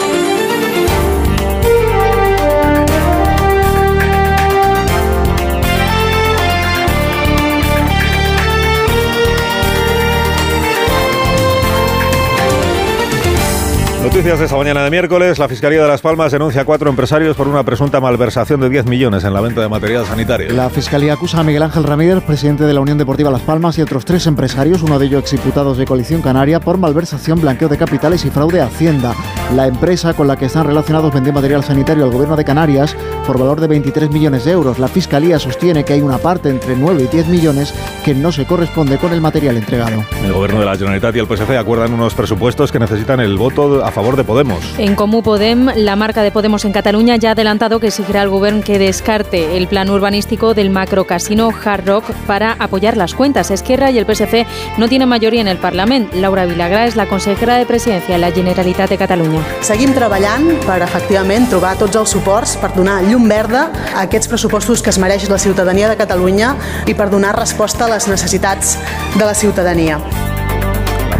Noticias 14.03 14.39
de 14.39 14.45
esta 14.45 14.57
mañana 14.57 14.83
de 14.83 14.89
miércoles. 14.89 15.37
La 15.37 15.47
Fiscalía 15.47 15.83
de 15.83 15.87
Las 15.87 16.01
Palmas 16.01 16.31
denuncia 16.31 16.61
a 16.61 16.65
cuatro 16.65 16.89
empresarios 16.89 17.37
por 17.37 17.47
una 17.47 17.63
presunta 17.63 18.01
malversación 18.01 18.59
de 18.59 18.67
10 18.67 18.87
millones 18.87 19.23
en 19.23 19.31
la 19.31 19.41
venta 19.41 19.61
de 19.61 19.69
material 19.69 20.07
sanitario. 20.07 20.51
La 20.53 20.71
Fiscalía 20.71 21.13
acusa 21.13 21.39
a 21.39 21.43
Miguel 21.43 21.61
Ángel 21.61 21.83
Ramírez, 21.83 22.23
presidente 22.23 22.63
de 22.63 22.73
la 22.73 22.79
Unión 22.79 22.97
Deportiva 22.97 23.29
Las 23.29 23.43
Palmas, 23.43 23.77
y 23.77 23.83
otros 23.83 24.03
tres 24.03 24.25
empresarios, 24.25 24.81
uno 24.81 24.97
de 24.97 25.05
ellos 25.05 25.21
exiputados 25.21 25.77
de 25.77 25.85
Coalición 25.85 26.23
Canaria, 26.23 26.59
por 26.59 26.79
malversación, 26.79 27.41
blanqueo 27.41 27.69
de 27.69 27.77
capitales 27.77 28.25
y 28.25 28.31
fraude 28.31 28.59
a 28.61 28.65
Hacienda. 28.65 29.13
La 29.55 29.67
empresa 29.67 30.15
con 30.15 30.27
la 30.27 30.35
que 30.35 30.45
están 30.45 30.65
relacionados 30.65 31.13
vendió 31.13 31.31
material 31.31 31.63
sanitario 31.63 32.03
al 32.03 32.11
gobierno 32.11 32.35
de 32.35 32.43
Canarias 32.43 32.95
por 33.27 33.37
valor 33.37 33.61
de 33.61 33.67
23 33.67 34.09
millones 34.09 34.45
de 34.45 34.51
euros. 34.51 34.79
La 34.79 34.87
Fiscalía 34.87 35.37
sostiene 35.37 35.83
que 35.85 35.93
hay 35.93 36.01
una 36.01 36.17
parte 36.17 36.49
entre 36.49 36.75
9 36.75 37.03
y 37.03 37.07
10 37.07 37.27
millones 37.27 37.71
que 38.03 38.15
no 38.15 38.31
se 38.31 38.47
corresponde 38.47 38.97
con 38.97 39.13
el 39.13 39.21
material 39.21 39.57
entregado. 39.57 40.03
El 40.23 40.33
gobierno 40.33 40.59
de 40.59 40.65
la 40.65 40.75
Generalitat 40.75 41.15
y 41.15 41.19
el 41.19 41.27
PSC 41.27 41.55
acuerdan 41.55 41.93
unos 41.93 42.15
presupuestos 42.15 42.71
que 42.71 42.79
necesitan 42.79 43.19
el 43.19 43.37
voto 43.37 43.85
a 43.85 43.90
favor 43.91 44.15
de 44.15 44.23
Podemos. 44.23 44.59
En 44.77 44.95
Comú 44.95 45.21
Podem, 45.21 45.69
la 45.75 45.95
marca 45.95 46.21
de 46.21 46.31
Podemos 46.31 46.65
en 46.65 46.71
Cataluña 46.71 47.15
ya 47.17 47.29
ha 47.29 47.31
adelantado 47.33 47.79
que 47.79 47.87
exigirá 47.87 48.21
al 48.21 48.29
gobierno 48.29 48.63
que 48.63 48.79
descarte 48.79 49.57
el 49.57 49.67
plan 49.67 49.89
urbanístico 49.89 50.53
del 50.53 50.69
macrocasino 50.69 51.51
Hard 51.63 51.87
Rock 51.87 52.11
para 52.27 52.53
apoyar 52.53 52.97
las 52.97 53.13
cuentas. 53.13 53.51
Esquerra 53.51 53.91
y 53.91 53.97
el 53.97 54.05
PSC 54.05 54.45
no 54.77 54.87
tienen 54.87 55.09
mayoría 55.09 55.41
en 55.41 55.47
el 55.47 55.57
Parlamento. 55.57 56.17
Laura 56.17 56.45
Vilagrà 56.45 56.85
és 56.87 56.95
la 56.95 57.07
consellera 57.07 57.57
de 57.57 57.65
Presidencia 57.65 58.15
de 58.15 58.21
la 58.21 58.31
Generalitat 58.31 58.89
de 58.89 58.97
Catalunya. 58.97 59.41
Seguim 59.65 59.93
treballant 59.95 60.47
per 60.65 60.81
efectivament 60.85 61.47
trobar 61.51 61.77
tots 61.79 61.99
els 61.99 62.13
suports 62.13 62.57
per 62.61 62.73
donar 62.75 63.01
llum 63.07 63.27
verda 63.29 63.69
a 63.93 64.05
aquests 64.05 64.31
pressupostos 64.31 64.81
que 64.81 64.93
es 64.93 64.99
mereix 65.01 65.29
la 65.29 65.39
ciutadania 65.39 65.89
de 65.89 65.97
Catalunya 65.99 66.55
i 66.87 66.97
per 66.97 67.09
donar 67.09 67.35
resposta 67.37 67.85
a 67.85 67.95
les 67.95 68.07
necessitats 68.11 68.77
de 69.17 69.25
la 69.25 69.35
ciutadania. 69.35 70.01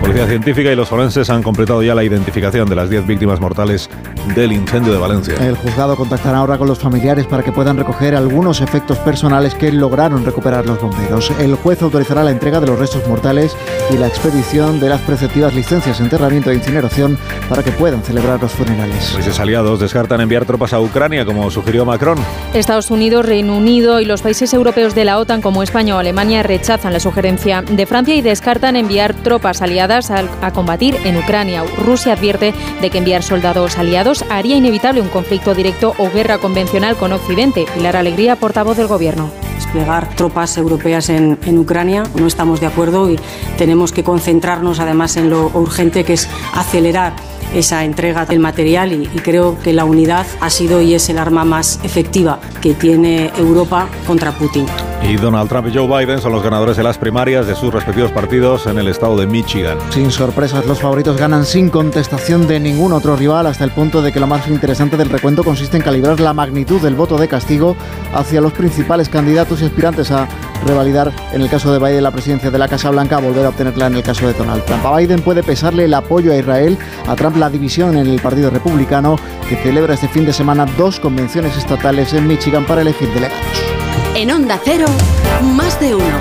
La 0.01 0.07
policía 0.07 0.27
científica 0.27 0.71
y 0.71 0.75
los 0.75 0.89
forenses 0.89 1.29
han 1.29 1.43
completado 1.43 1.83
ya 1.83 1.93
la 1.93 2.03
identificación 2.03 2.67
de 2.67 2.75
las 2.75 2.89
10 2.89 3.05
víctimas 3.05 3.39
mortales 3.39 3.87
del 4.35 4.51
incendio 4.51 4.93
de 4.93 4.99
Valencia. 4.99 5.35
El 5.35 5.55
juzgado 5.55 5.95
contactará 5.95 6.39
ahora 6.39 6.57
con 6.57 6.67
los 6.67 6.79
familiares 6.79 7.25
para 7.25 7.43
que 7.43 7.51
puedan 7.51 7.77
recoger 7.77 8.15
algunos 8.15 8.61
efectos 8.61 8.97
personales 8.99 9.55
que 9.55 9.71
lograron 9.71 10.23
recuperar 10.25 10.65
los 10.65 10.79
bomberos. 10.81 11.31
El 11.39 11.55
juez 11.55 11.81
autorizará 11.81 12.23
la 12.23 12.31
entrega 12.31 12.59
de 12.59 12.67
los 12.67 12.79
restos 12.79 13.07
mortales 13.07 13.55
y 13.89 13.97
la 13.97 14.07
expedición 14.07 14.79
de 14.79 14.89
las 14.89 15.01
preceptivas 15.01 15.53
licencias 15.53 15.97
de 15.97 16.03
enterramiento 16.03 16.51
e 16.51 16.55
incineración 16.55 17.17
para 17.49 17.63
que 17.63 17.71
puedan 17.71 18.03
celebrar 18.03 18.41
los 18.41 18.51
funerales. 18.51 19.11
Países 19.11 19.39
aliados 19.39 19.79
descartan 19.79 20.21
enviar 20.21 20.45
tropas 20.45 20.73
a 20.73 20.79
Ucrania, 20.79 21.25
como 21.25 21.49
sugirió 21.51 21.85
Macron. 21.85 22.17
Estados 22.53 22.91
Unidos, 22.91 23.25
Reino 23.25 23.57
Unido 23.57 23.99
y 23.99 24.05
los 24.05 24.21
países 24.21 24.53
europeos 24.53 24.95
de 24.95 25.05
la 25.05 25.19
OTAN 25.19 25.41
como 25.41 25.63
España 25.63 25.95
o 25.95 25.99
Alemania 25.99 26.43
rechazan 26.43 26.93
la 26.93 26.99
sugerencia 26.99 27.61
de 27.61 27.85
Francia 27.85 28.15
y 28.15 28.21
descartan 28.21 28.75
enviar 28.75 29.13
tropas 29.13 29.61
aliadas 29.61 30.11
a, 30.11 30.23
a 30.41 30.51
combatir 30.51 30.95
en 31.03 31.17
Ucrania. 31.17 31.63
Rusia 31.83 32.13
advierte 32.13 32.53
de 32.81 32.89
que 32.89 32.97
enviar 32.97 33.23
soldados 33.23 33.77
aliados 33.77 34.10
haría 34.29 34.57
inevitable 34.57 35.01
un 35.01 35.07
conflicto 35.07 35.53
directo 35.55 35.93
o 35.97 36.09
guerra 36.09 36.37
convencional 36.37 36.97
con 36.97 37.13
Occidente. 37.13 37.65
Pilar 37.73 37.95
Alegría, 37.95 38.35
portavoz 38.35 38.77
del 38.77 38.87
Gobierno. 38.87 39.29
desplegar 39.55 40.15
tropas 40.15 40.57
europeas 40.57 41.09
en, 41.09 41.37
en, 41.45 41.57
Ucrania. 41.57 42.03
No 42.15 42.27
estamos 42.27 42.59
de 42.59 42.65
acuerdo 42.65 43.09
y 43.09 43.17
tenemos 43.57 43.91
que 43.91 44.03
concentrarnos 44.03 44.79
además 44.79 45.15
en 45.17 45.29
lo 45.29 45.47
urgente 45.53 46.03
que 46.03 46.13
es 46.13 46.27
acelerar 46.53 47.13
esa 47.53 47.83
entrega 47.85 48.25
del 48.25 48.39
material 48.39 48.93
y, 48.93 49.03
y, 49.03 49.19
creo 49.19 49.57
que 49.59 49.73
la 49.73 49.85
unidad 49.85 50.25
ha 50.39 50.49
sido 50.49 50.81
y 50.81 50.93
es 50.93 51.09
el 51.09 51.17
arma 51.17 51.45
más 51.45 51.79
efectiva 51.83 52.39
que 52.61 52.73
tiene 52.73 53.31
Europa 53.37 53.87
contra 54.05 54.31
Putin. 54.31 54.65
Y 55.03 55.15
Donald 55.15 55.49
Trump 55.49 55.67
y 55.67 55.75
Joe 55.75 55.87
Biden 55.87 56.21
son 56.21 56.31
los 56.31 56.43
ganadores 56.43 56.77
de 56.77 56.83
las 56.83 56.97
primarias 56.97 57.47
de 57.47 57.55
sus 57.55 57.73
respectivos 57.73 58.11
partidos 58.11 58.67
en 58.67 58.77
el 58.77 58.87
estado 58.87 59.17
de 59.17 59.25
Michigan. 59.25 59.77
Sin 59.89 60.11
sorpresas, 60.11 60.65
los 60.67 60.79
favoritos 60.79 61.17
ganan 61.17 61.43
sin 61.43 61.69
contestación 61.69 62.47
de 62.47 62.59
ningún 62.59 62.93
otro 62.93 63.15
rival 63.15 63.47
hasta 63.47 63.63
el 63.63 63.71
punto 63.71 64.01
de 64.03 64.11
que 64.11 64.19
lo 64.19 64.27
más 64.27 64.47
interesante 64.47 64.97
del 64.97 65.09
recuento 65.09 65.43
consiste 65.43 65.77
en 65.77 65.83
calibrar 65.83 66.19
la 66.19 66.33
magnitud 66.33 66.79
del 66.81 66.93
voto 66.93 67.17
de 67.17 67.27
castigo 67.27 67.75
hacia 68.13 68.41
los 68.41 68.53
principales 68.53 69.09
candidatos 69.09 69.61
y 69.61 69.65
aspirantes 69.65 70.11
a 70.11 70.27
revalidar 70.65 71.11
en 71.33 71.41
el 71.41 71.49
caso 71.49 71.73
de 71.73 71.79
Biden 71.79 72.03
la 72.03 72.11
presidencia 72.11 72.51
de 72.51 72.59
la 72.59 72.67
Casa 72.67 72.91
Blanca, 72.91 73.17
a 73.17 73.21
volver 73.21 73.45
a 73.45 73.49
obtenerla 73.49 73.87
en 73.87 73.95
el 73.95 74.03
caso 74.03 74.27
de 74.27 74.33
Donald 74.33 74.63
Trump. 74.65 74.85
A 74.85 74.97
Biden 74.97 75.21
puede 75.21 75.41
pesarle 75.41 75.85
el 75.85 75.93
apoyo 75.95 76.31
a 76.31 76.37
Israel, 76.37 76.77
a 77.07 77.15
Trump 77.15 77.37
la 77.41 77.49
división 77.49 77.97
en 77.97 78.05
el 78.07 78.21
Partido 78.21 78.51
Republicano, 78.51 79.17
que 79.49 79.55
celebra 79.57 79.95
este 79.95 80.07
fin 80.07 80.25
de 80.25 80.31
semana 80.31 80.65
dos 80.77 80.99
convenciones 80.99 81.57
estatales 81.57 82.13
en 82.13 82.27
Michigan 82.27 82.65
para 82.65 82.81
elegir 82.81 83.09
delegados. 83.09 83.63
En 84.15 84.31
Onda 84.31 84.59
Cero, 84.63 84.85
más 85.55 85.79
de 85.79 85.95
uno. 85.95 86.17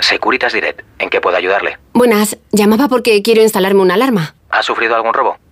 Securitas 0.00 0.54
Direct, 0.54 0.80
¿en 0.98 1.10
qué 1.10 1.20
puedo 1.20 1.36
ayudarle? 1.36 1.78
Buenas, 1.92 2.38
llamaba 2.50 2.88
porque 2.88 3.22
quiero 3.22 3.42
instalarme 3.42 3.82
una 3.82 3.94
alarma. 3.94 4.34
¿Ha 4.48 4.62
sufrido 4.62 4.96
algún 4.96 5.12
robo? 5.12 5.36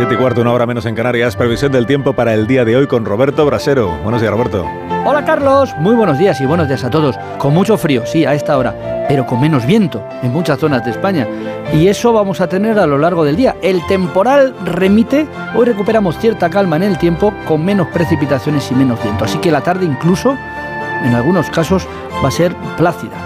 Siete 0.00 0.14
y 0.14 0.16
cuarto, 0.16 0.40
una 0.40 0.54
hora 0.54 0.64
menos 0.64 0.86
en 0.86 0.94
Canarias. 0.94 1.36
Previsión 1.36 1.72
del 1.72 1.84
tiempo 1.84 2.14
para 2.14 2.32
el 2.32 2.46
día 2.46 2.64
de 2.64 2.74
hoy 2.74 2.86
con 2.86 3.04
Roberto 3.04 3.44
Brasero. 3.44 3.98
Buenos 4.02 4.22
días, 4.22 4.32
Roberto. 4.32 4.64
Hola 5.04 5.26
Carlos, 5.26 5.74
muy 5.76 5.94
buenos 5.94 6.16
días 6.16 6.40
y 6.40 6.46
buenos 6.46 6.68
días 6.68 6.82
a 6.84 6.88
todos. 6.88 7.18
Con 7.36 7.52
mucho 7.52 7.76
frío, 7.76 8.06
sí, 8.06 8.24
a 8.24 8.32
esta 8.32 8.56
hora, 8.56 9.04
pero 9.08 9.26
con 9.26 9.42
menos 9.42 9.66
viento 9.66 10.02
en 10.22 10.32
muchas 10.32 10.58
zonas 10.58 10.86
de 10.86 10.92
España. 10.92 11.28
Y 11.74 11.88
eso 11.88 12.14
vamos 12.14 12.40
a 12.40 12.48
tener 12.48 12.78
a 12.78 12.86
lo 12.86 12.96
largo 12.96 13.26
del 13.26 13.36
día. 13.36 13.56
El 13.60 13.84
temporal 13.88 14.54
remite, 14.64 15.26
hoy 15.54 15.66
recuperamos 15.66 16.16
cierta 16.16 16.48
calma 16.48 16.76
en 16.76 16.84
el 16.84 16.96
tiempo 16.96 17.34
con 17.46 17.62
menos 17.62 17.88
precipitaciones 17.88 18.70
y 18.70 18.74
menos 18.76 19.02
viento. 19.02 19.26
Así 19.26 19.36
que 19.36 19.50
la 19.50 19.60
tarde 19.60 19.84
incluso, 19.84 20.34
en 21.04 21.14
algunos 21.14 21.50
casos, 21.50 21.86
va 22.24 22.28
a 22.28 22.32
ser 22.32 22.56
plácida. 22.78 23.18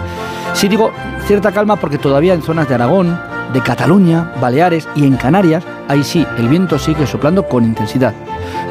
Sí 0.51 0.67
digo 0.67 0.91
cierta 1.25 1.53
calma 1.53 1.77
porque 1.77 1.97
todavía 1.97 2.33
en 2.33 2.41
zonas 2.41 2.67
de 2.67 2.75
Aragón, 2.75 3.17
de 3.53 3.61
Cataluña, 3.61 4.31
Baleares 4.41 4.87
y 4.95 5.05
en 5.05 5.15
Canarias, 5.15 5.63
ahí 5.87 6.03
sí, 6.03 6.25
el 6.37 6.47
viento 6.47 6.77
sigue 6.79 7.07
soplando 7.07 7.47
con 7.47 7.63
intensidad. 7.63 8.13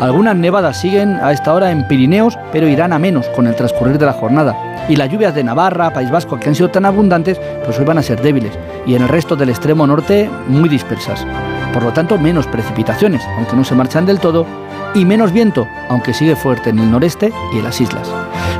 Algunas 0.00 0.36
nevadas 0.36 0.80
siguen 0.80 1.14
a 1.22 1.32
esta 1.32 1.54
hora 1.54 1.70
en 1.70 1.86
Pirineos, 1.86 2.38
pero 2.52 2.68
irán 2.68 2.92
a 2.92 2.98
menos 2.98 3.26
con 3.28 3.46
el 3.46 3.54
transcurrir 3.54 3.98
de 3.98 4.06
la 4.06 4.12
jornada. 4.12 4.86
Y 4.88 4.96
las 4.96 5.10
lluvias 5.10 5.34
de 5.34 5.44
Navarra, 5.44 5.92
País 5.92 6.10
Vasco, 6.10 6.38
que 6.38 6.48
han 6.48 6.54
sido 6.54 6.70
tan 6.70 6.84
abundantes, 6.84 7.40
pues 7.64 7.78
hoy 7.78 7.84
van 7.84 7.98
a 7.98 8.02
ser 8.02 8.20
débiles. 8.20 8.52
Y 8.86 8.94
en 8.94 9.02
el 9.02 9.08
resto 9.08 9.36
del 9.36 9.48
extremo 9.48 9.86
norte, 9.86 10.28
muy 10.48 10.68
dispersas. 10.68 11.24
Por 11.72 11.82
lo 11.82 11.92
tanto, 11.92 12.18
menos 12.18 12.46
precipitaciones, 12.46 13.22
aunque 13.36 13.56
no 13.56 13.64
se 13.64 13.74
marchan 13.74 14.06
del 14.06 14.20
todo, 14.20 14.46
y 14.94 15.04
menos 15.04 15.32
viento, 15.32 15.66
aunque 15.88 16.14
sigue 16.14 16.36
fuerte 16.36 16.70
en 16.70 16.78
el 16.78 16.90
noreste 16.90 17.32
y 17.52 17.58
en 17.58 17.64
las 17.64 17.80
islas. 17.80 18.10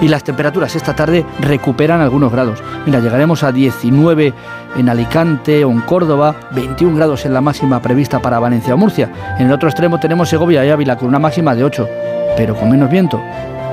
Y 0.00 0.08
las 0.08 0.24
temperaturas 0.24 0.74
esta 0.74 0.94
tarde 0.94 1.24
recuperan 1.40 2.00
algunos 2.00 2.32
grados. 2.32 2.62
Mira, 2.84 3.00
llegaremos 3.00 3.42
a 3.42 3.52
19 3.52 4.34
en 4.76 4.88
Alicante 4.88 5.64
o 5.64 5.70
en 5.70 5.80
Córdoba, 5.82 6.34
21 6.50 6.96
grados 6.96 7.24
en 7.24 7.34
la 7.34 7.40
máxima 7.40 7.80
prevista 7.80 8.20
para 8.20 8.38
Valencia 8.38 8.74
o 8.74 8.76
Murcia. 8.76 9.10
En 9.38 9.46
el 9.46 9.52
otro 9.52 9.68
extremo 9.68 10.00
tenemos 10.00 10.28
Segovia 10.28 10.64
y 10.64 10.70
Ávila 10.70 10.96
con 10.96 11.08
una 11.08 11.18
máxima 11.18 11.54
de 11.54 11.64
8, 11.64 11.88
pero 12.36 12.54
con 12.54 12.70
menos 12.70 12.90
viento. 12.90 13.22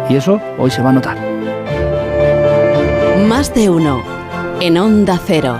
Y 0.09 0.15
eso 0.15 0.39
hoy 0.57 0.69
se 0.69 0.81
va 0.81 0.91
a 0.91 0.93
notar. 0.93 1.17
Más 3.27 3.53
de 3.53 3.69
uno 3.69 4.03
en 4.59 4.77
Onda 4.77 5.19
Cero. 5.25 5.59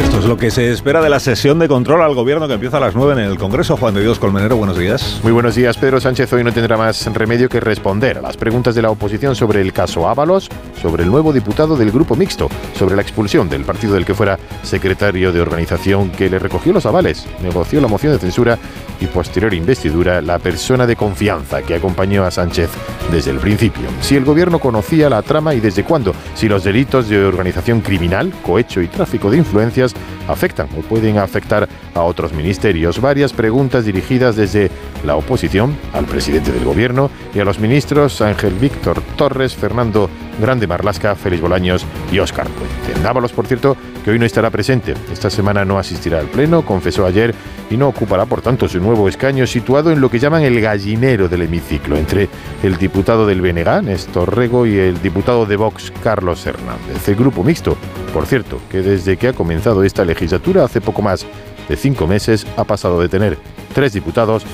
Esto 0.00 0.18
es 0.18 0.24
lo 0.24 0.38
que 0.38 0.50
se 0.50 0.70
espera 0.70 1.02
de 1.02 1.10
la 1.10 1.20
sesión 1.20 1.58
de 1.58 1.68
control 1.68 2.00
al 2.00 2.14
gobierno 2.14 2.48
que 2.48 2.54
empieza 2.54 2.78
a 2.78 2.80
las 2.80 2.94
9 2.94 3.12
en 3.12 3.30
el 3.30 3.38
Congreso. 3.38 3.76
Juan 3.76 3.92
de 3.92 4.00
Dios 4.00 4.18
Colmenero, 4.18 4.56
buenos 4.56 4.78
días. 4.78 5.20
Muy 5.22 5.30
buenos 5.30 5.54
días. 5.54 5.76
Pedro 5.76 6.00
Sánchez 6.00 6.32
hoy 6.32 6.42
no 6.42 6.52
tendrá 6.52 6.78
más 6.78 7.06
remedio 7.12 7.50
que 7.50 7.60
responder 7.60 8.16
a 8.16 8.22
las 8.22 8.38
preguntas 8.38 8.74
de 8.74 8.80
la 8.80 8.90
oposición 8.90 9.36
sobre 9.36 9.60
el 9.60 9.74
caso 9.74 10.08
Ábalos, 10.08 10.48
sobre 10.80 11.02
el 11.02 11.10
nuevo 11.10 11.34
diputado 11.34 11.76
del 11.76 11.92
Grupo 11.92 12.16
Mixto, 12.16 12.48
sobre 12.78 12.96
la 12.96 13.02
expulsión 13.02 13.50
del 13.50 13.64
partido 13.64 13.92
del 13.92 14.06
que 14.06 14.14
fuera 14.14 14.38
secretario 14.62 15.32
de 15.32 15.42
organización 15.42 16.08
que 16.10 16.30
le 16.30 16.38
recogió 16.38 16.72
los 16.72 16.86
avales, 16.86 17.26
negoció 17.42 17.82
la 17.82 17.88
moción 17.88 18.14
de 18.14 18.18
censura 18.18 18.58
y 19.00 19.06
posterior 19.06 19.52
investidura 19.52 20.22
la 20.22 20.38
persona 20.38 20.86
de 20.86 20.96
confianza 20.96 21.62
que 21.62 21.74
acompañó 21.74 22.24
a 22.24 22.30
Sánchez 22.30 22.70
desde 23.10 23.30
el 23.32 23.38
principio. 23.38 23.82
Si 24.00 24.16
el 24.16 24.24
gobierno 24.24 24.58
conocía 24.58 25.10
la 25.10 25.22
trama 25.22 25.54
y 25.54 25.60
desde 25.60 25.84
cuándo, 25.84 26.14
si 26.34 26.48
los 26.48 26.64
delitos 26.64 27.08
de 27.08 27.24
organización 27.24 27.80
criminal, 27.80 28.32
cohecho 28.42 28.80
y 28.80 28.88
tráfico 28.88 29.30
de 29.30 29.38
influencias 29.38 29.89
podcast 29.92 30.19
afectan 30.30 30.68
o 30.76 30.80
pueden 30.80 31.18
afectar 31.18 31.68
a 31.94 32.02
otros 32.02 32.32
ministerios. 32.32 33.00
Varias 33.00 33.32
preguntas 33.32 33.84
dirigidas 33.84 34.36
desde 34.36 34.70
la 35.04 35.16
oposición 35.16 35.76
al 35.92 36.06
presidente 36.06 36.52
del 36.52 36.64
gobierno 36.64 37.10
y 37.34 37.40
a 37.40 37.44
los 37.44 37.58
ministros 37.58 38.20
Ángel 38.20 38.54
Víctor 38.54 39.02
Torres, 39.16 39.54
Fernando 39.54 40.08
Grande 40.40 40.66
Marlasca, 40.66 41.14
Félix 41.14 41.42
Bolaños 41.42 41.84
y 42.10 42.18
Óscar 42.18 42.48
Puente. 42.48 43.00
Dávalos, 43.02 43.32
por 43.32 43.46
cierto, 43.46 43.76
que 44.04 44.10
hoy 44.10 44.18
no 44.18 44.24
estará 44.24 44.50
presente. 44.50 44.94
Esta 45.12 45.30
semana 45.30 45.64
no 45.64 45.78
asistirá 45.78 46.18
al 46.18 46.26
Pleno, 46.26 46.64
confesó 46.64 47.06
ayer, 47.06 47.34
y 47.70 47.76
no 47.76 47.88
ocupará, 47.88 48.26
por 48.26 48.42
tanto, 48.42 48.68
su 48.68 48.80
nuevo 48.80 49.08
escaño 49.08 49.46
situado 49.46 49.92
en 49.92 50.00
lo 50.00 50.10
que 50.10 50.18
llaman 50.18 50.42
el 50.42 50.60
gallinero 50.60 51.28
del 51.28 51.42
hemiciclo, 51.42 51.96
entre 51.96 52.28
el 52.62 52.76
diputado 52.78 53.26
del 53.26 53.40
BNG, 53.40 53.82
Néstor 53.82 54.34
Rego, 54.34 54.66
y 54.66 54.76
el 54.78 55.00
diputado 55.00 55.46
de 55.46 55.56
Vox, 55.56 55.92
Carlos 56.02 56.44
Hernández. 56.46 57.06
El 57.06 57.16
grupo 57.16 57.44
mixto, 57.44 57.76
por 58.12 58.26
cierto, 58.26 58.60
que 58.70 58.82
desde 58.82 59.16
que 59.16 59.28
ha 59.28 59.32
comenzado 59.32 59.84
esta 59.84 60.04
legislatura, 60.20 60.64
hace 60.64 60.82
poco 60.82 61.00
más 61.00 61.24
de 61.68 61.76
cinco 61.76 62.06
meses, 62.06 62.46
ha 62.56 62.64
pasado 62.64 63.00
de 63.00 63.08
tener 63.08 63.38
tres 63.74 63.94
diputados 63.94 64.44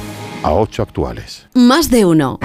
a 0.45 0.53
ocho 0.53 0.83
actuales. 0.83 1.49
Más 1.55 1.91
de 1.91 2.05
uno. 2.05 2.39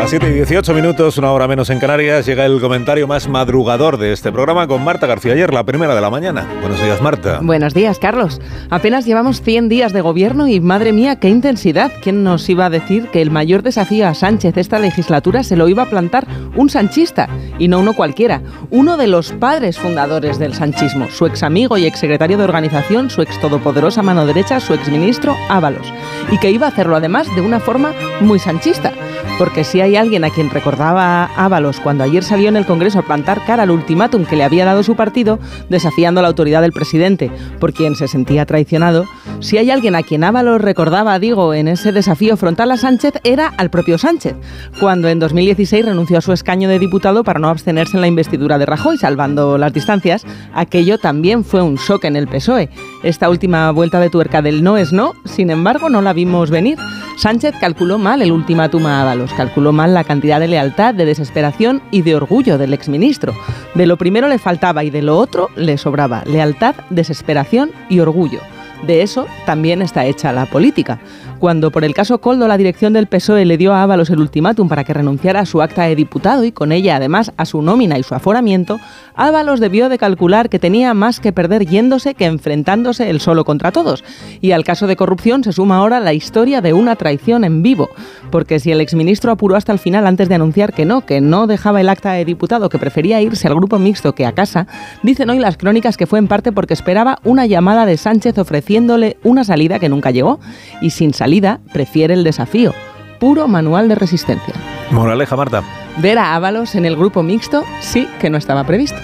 A 0.00 0.04
las 0.04 0.10
7 0.12 0.30
y 0.30 0.32
18 0.32 0.72
minutos, 0.72 1.18
una 1.18 1.30
hora 1.30 1.46
menos 1.46 1.68
en 1.68 1.78
Canarias, 1.78 2.24
llega 2.24 2.46
el 2.46 2.58
comentario 2.58 3.06
más 3.06 3.28
madrugador 3.28 3.98
de 3.98 4.14
este 4.14 4.32
programa 4.32 4.66
con 4.66 4.82
Marta 4.82 5.06
García 5.06 5.34
ayer, 5.34 5.52
la 5.52 5.64
primera 5.64 5.94
de 5.94 6.00
la 6.00 6.08
mañana. 6.08 6.46
Buenos 6.62 6.82
días, 6.82 7.02
Marta. 7.02 7.40
Buenos 7.42 7.74
días, 7.74 7.98
Carlos. 7.98 8.40
Apenas 8.70 9.04
llevamos 9.04 9.42
100 9.42 9.68
días 9.68 9.92
de 9.92 10.00
gobierno 10.00 10.48
y 10.48 10.58
madre 10.58 10.94
mía, 10.94 11.16
qué 11.16 11.28
intensidad. 11.28 11.92
¿Quién 12.02 12.24
nos 12.24 12.48
iba 12.48 12.64
a 12.64 12.70
decir 12.70 13.08
que 13.08 13.20
el 13.20 13.30
mayor 13.30 13.62
desafío 13.62 14.08
a 14.08 14.14
Sánchez 14.14 14.56
esta 14.56 14.78
legislatura 14.78 15.42
se 15.42 15.54
lo 15.54 15.68
iba 15.68 15.82
a 15.82 15.90
plantar 15.90 16.26
un 16.56 16.70
sanchista? 16.70 17.28
Y 17.58 17.68
no 17.68 17.78
uno 17.78 17.92
cualquiera, 17.92 18.40
uno 18.70 18.96
de 18.96 19.06
los 19.06 19.32
padres 19.32 19.78
fundadores 19.78 20.38
del 20.38 20.54
sanchismo, 20.54 21.10
su 21.10 21.26
ex 21.26 21.42
amigo 21.42 21.76
y 21.76 21.84
ex 21.84 21.98
secretario 21.98 22.38
de 22.38 22.44
organización, 22.44 23.10
su 23.10 23.20
ex 23.20 23.38
todopoderosa 23.38 24.02
mano 24.02 24.24
derecha, 24.24 24.60
su 24.60 24.72
ex 24.72 24.88
ministro 24.88 25.36
Ábalos. 25.50 25.92
Y 26.30 26.38
que 26.38 26.50
iba 26.50 26.64
a 26.64 26.70
hacerlo 26.70 26.96
además 26.96 27.26
de 27.36 27.42
una 27.42 27.60
forma 27.60 27.92
muy 28.22 28.38
sanchista. 28.38 28.94
Porque 29.38 29.64
si 29.64 29.80
hay 29.80 29.89
alguien 29.96 30.24
a 30.24 30.30
quien 30.30 30.50
recordaba 30.50 31.30
Ábalos 31.36 31.80
cuando 31.80 32.04
ayer 32.04 32.22
salió 32.22 32.48
en 32.48 32.56
el 32.56 32.66
Congreso 32.66 32.98
a 32.98 33.02
plantar 33.02 33.44
cara 33.44 33.62
al 33.64 33.70
ultimátum 33.70 34.24
que 34.24 34.36
le 34.36 34.44
había 34.44 34.64
dado 34.64 34.82
su 34.82 34.96
partido, 34.96 35.38
desafiando 35.68 36.22
la 36.22 36.28
autoridad 36.28 36.62
del 36.62 36.72
presidente, 36.72 37.30
por 37.58 37.72
quien 37.72 37.96
se 37.96 38.08
sentía 38.08 38.46
traicionado, 38.46 39.06
si 39.40 39.56
hay 39.56 39.70
alguien 39.70 39.94
a 39.94 40.02
quien 40.02 40.22
Ábalos 40.22 40.60
recordaba, 40.60 41.18
digo, 41.18 41.54
en 41.54 41.66
ese 41.66 41.92
desafío 41.92 42.36
frontal 42.36 42.70
a 42.72 42.76
Sánchez, 42.76 43.14
era 43.24 43.48
al 43.56 43.70
propio 43.70 43.96
Sánchez, 43.96 44.34
cuando 44.78 45.08
en 45.08 45.18
2016 45.18 45.86
renunció 45.86 46.18
a 46.18 46.20
su 46.20 46.32
escaño 46.32 46.68
de 46.68 46.78
diputado 46.78 47.24
para 47.24 47.40
no 47.40 47.48
abstenerse 47.48 47.96
en 47.96 48.02
la 48.02 48.06
investidura 48.06 48.58
de 48.58 48.66
Rajoy, 48.66 48.98
salvando 48.98 49.56
las 49.56 49.72
distancias. 49.72 50.26
Aquello 50.52 50.98
también 50.98 51.42
fue 51.42 51.62
un 51.62 51.76
shock 51.76 52.04
en 52.04 52.16
el 52.16 52.28
PSOE. 52.28 52.68
Esta 53.02 53.30
última 53.30 53.70
vuelta 53.70 53.98
de 53.98 54.10
tuerca 54.10 54.42
del 54.42 54.62
no 54.62 54.76
es 54.76 54.92
no, 54.92 55.14
sin 55.24 55.48
embargo, 55.48 55.88
no 55.88 56.02
la 56.02 56.12
vimos 56.12 56.50
venir. 56.50 56.76
Sánchez 57.16 57.54
calculó 57.58 57.96
mal 57.96 58.20
el 58.20 58.32
ultimátum 58.32 58.84
a 58.86 59.00
Ábalos, 59.00 59.32
calculó 59.32 59.72
mal 59.72 59.79
la 59.88 60.04
cantidad 60.04 60.40
de 60.40 60.48
lealtad, 60.48 60.94
de 60.94 61.06
desesperación 61.06 61.80
y 61.90 62.02
de 62.02 62.14
orgullo 62.14 62.58
del 62.58 62.74
exministro. 62.74 63.34
De 63.74 63.86
lo 63.86 63.96
primero 63.96 64.28
le 64.28 64.38
faltaba 64.38 64.84
y 64.84 64.90
de 64.90 65.02
lo 65.02 65.16
otro 65.16 65.48
le 65.56 65.78
sobraba 65.78 66.22
lealtad, 66.26 66.74
desesperación 66.90 67.70
y 67.88 68.00
orgullo. 68.00 68.40
De 68.86 69.02
eso 69.02 69.26
también 69.46 69.82
está 69.82 70.06
hecha 70.06 70.32
la 70.32 70.46
política. 70.46 71.00
Cuando 71.40 71.70
por 71.70 71.84
el 71.84 71.94
caso 71.94 72.18
Coldo 72.18 72.46
la 72.48 72.58
dirección 72.58 72.92
del 72.92 73.06
PSOE 73.06 73.46
le 73.46 73.56
dio 73.56 73.72
a 73.72 73.82
Ábalos 73.82 74.10
el 74.10 74.20
ultimátum 74.20 74.68
para 74.68 74.84
que 74.84 74.92
renunciara 74.92 75.40
a 75.40 75.46
su 75.46 75.62
acta 75.62 75.84
de 75.84 75.96
diputado 75.96 76.44
y 76.44 76.52
con 76.52 76.70
ella 76.70 76.96
además 76.96 77.32
a 77.38 77.46
su 77.46 77.62
nómina 77.62 77.98
y 77.98 78.02
su 78.02 78.14
aforamiento, 78.14 78.78
Ábalos 79.14 79.58
debió 79.58 79.88
de 79.88 79.96
calcular 79.96 80.50
que 80.50 80.58
tenía 80.58 80.92
más 80.92 81.18
que 81.18 81.32
perder 81.32 81.64
yéndose 81.64 82.12
que 82.12 82.26
enfrentándose 82.26 83.08
el 83.08 83.20
solo 83.20 83.46
contra 83.46 83.72
todos. 83.72 84.04
Y 84.42 84.52
al 84.52 84.64
caso 84.64 84.86
de 84.86 84.96
corrupción 84.96 85.42
se 85.42 85.52
suma 85.52 85.78
ahora 85.78 85.98
la 85.98 86.12
historia 86.12 86.60
de 86.60 86.74
una 86.74 86.94
traición 86.96 87.44
en 87.44 87.62
vivo, 87.62 87.88
porque 88.30 88.60
si 88.60 88.70
el 88.70 88.82
exministro 88.82 89.32
apuró 89.32 89.56
hasta 89.56 89.72
el 89.72 89.78
final 89.78 90.06
antes 90.06 90.28
de 90.28 90.34
anunciar 90.34 90.74
que 90.74 90.84
no, 90.84 91.06
que 91.06 91.22
no 91.22 91.46
dejaba 91.46 91.80
el 91.80 91.88
acta 91.88 92.12
de 92.12 92.26
diputado, 92.26 92.68
que 92.68 92.78
prefería 92.78 93.22
irse 93.22 93.48
al 93.48 93.54
grupo 93.54 93.78
mixto 93.78 94.14
que 94.14 94.26
a 94.26 94.32
casa, 94.32 94.66
dicen 95.02 95.30
hoy 95.30 95.38
las 95.38 95.56
crónicas 95.56 95.96
que 95.96 96.06
fue 96.06 96.18
en 96.18 96.28
parte 96.28 96.52
porque 96.52 96.74
esperaba 96.74 97.18
una 97.24 97.46
llamada 97.46 97.86
de 97.86 97.96
Sánchez 97.96 98.36
ofreciéndole 98.36 99.16
una 99.22 99.44
salida 99.44 99.78
que 99.78 99.88
nunca 99.88 100.10
llegó 100.10 100.38
y 100.82 100.90
sin 100.90 101.14
salida 101.30 101.60
prefiere 101.72 102.12
el 102.14 102.24
desafío. 102.24 102.74
Puro 103.20 103.46
manual 103.46 103.88
de 103.88 103.94
resistencia. 103.94 104.52
Moraleja, 104.90 105.36
Marta. 105.36 105.62
Ver 105.98 106.18
a 106.18 106.34
Ábalos 106.34 106.74
en 106.74 106.84
el 106.86 106.96
grupo 106.96 107.22
mixto 107.22 107.62
sí 107.78 108.08
que 108.20 108.30
no 108.30 108.36
estaba 108.36 108.64
previsto. 108.64 108.98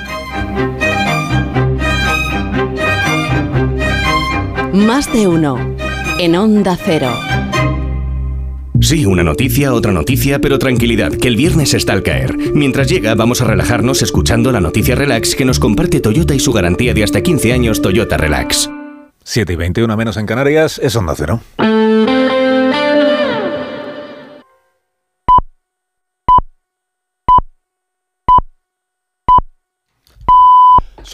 Más 4.73 5.13
de 5.13 5.29
uno. 5.29 5.57
En 6.19 6.35
Onda 6.35 6.77
Cero. 6.77 7.13
Sí, 8.81 9.07
una 9.07 9.23
noticia, 9.23 9.73
otra 9.73 9.93
noticia, 9.93 10.41
pero 10.41 10.59
tranquilidad, 10.59 11.13
que 11.13 11.29
el 11.29 11.37
viernes 11.37 11.75
está 11.75 11.93
al 11.93 12.03
caer. 12.03 12.37
Mientras 12.55 12.89
llega, 12.89 13.15
vamos 13.15 13.41
a 13.41 13.45
relajarnos 13.45 14.03
escuchando 14.03 14.51
la 14.51 14.61
noticia 14.61 14.97
relax 14.97 15.37
que 15.37 15.45
nos 15.45 15.61
comparte 15.61 16.01
Toyota 16.01 16.35
y 16.35 16.41
su 16.41 16.53
garantía 16.53 16.93
de 16.93 17.05
hasta 17.05 17.23
15 17.23 17.53
años 17.53 17.81
Toyota 17.81 18.17
Relax. 18.17 18.69
7 19.23 19.53
y 19.53 19.57
21 19.57 19.97
menos 19.97 20.17
en 20.17 20.27
Canarias, 20.27 20.81
es 20.83 20.97
Onda 20.97 21.15
Cero. 21.17 21.41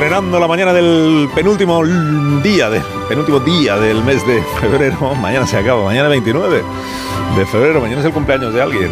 Estrenando 0.00 0.40
la 0.40 0.48
mañana 0.48 0.72
del 0.72 1.28
penúltimo 1.34 1.84
día, 2.42 2.70
de, 2.70 2.80
penúltimo 3.06 3.38
día 3.38 3.76
del 3.76 4.02
mes 4.02 4.26
de 4.26 4.42
febrero. 4.58 5.14
Mañana 5.20 5.46
se 5.46 5.58
acaba, 5.58 5.84
mañana 5.84 6.08
29 6.08 6.62
de 7.36 7.44
febrero, 7.46 7.82
mañana 7.82 8.00
es 8.00 8.06
el 8.06 8.12
cumpleaños 8.12 8.54
de 8.54 8.62
alguien. 8.62 8.90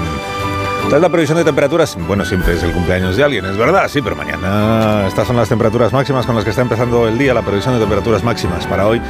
Esta 0.82 0.96
es 0.96 1.02
la 1.02 1.08
previsión 1.08 1.38
de 1.38 1.44
temperaturas. 1.44 1.96
Bueno, 2.06 2.26
siempre 2.26 2.52
es 2.52 2.62
el 2.62 2.72
cumpleaños 2.72 3.16
de 3.16 3.24
alguien, 3.24 3.46
es 3.46 3.56
verdad, 3.56 3.88
sí, 3.88 4.02
pero 4.02 4.16
mañana 4.16 5.06
estas 5.08 5.26
son 5.26 5.36
las 5.36 5.48
temperaturas 5.48 5.94
máximas 5.94 6.26
con 6.26 6.34
las 6.34 6.44
que 6.44 6.50
está 6.50 6.60
empezando 6.60 7.08
el 7.08 7.16
día, 7.16 7.32
la 7.32 7.42
previsión 7.42 7.72
de 7.72 7.80
temperaturas 7.80 8.22
máximas 8.22 8.66
para 8.66 8.86
hoy. 8.86 9.00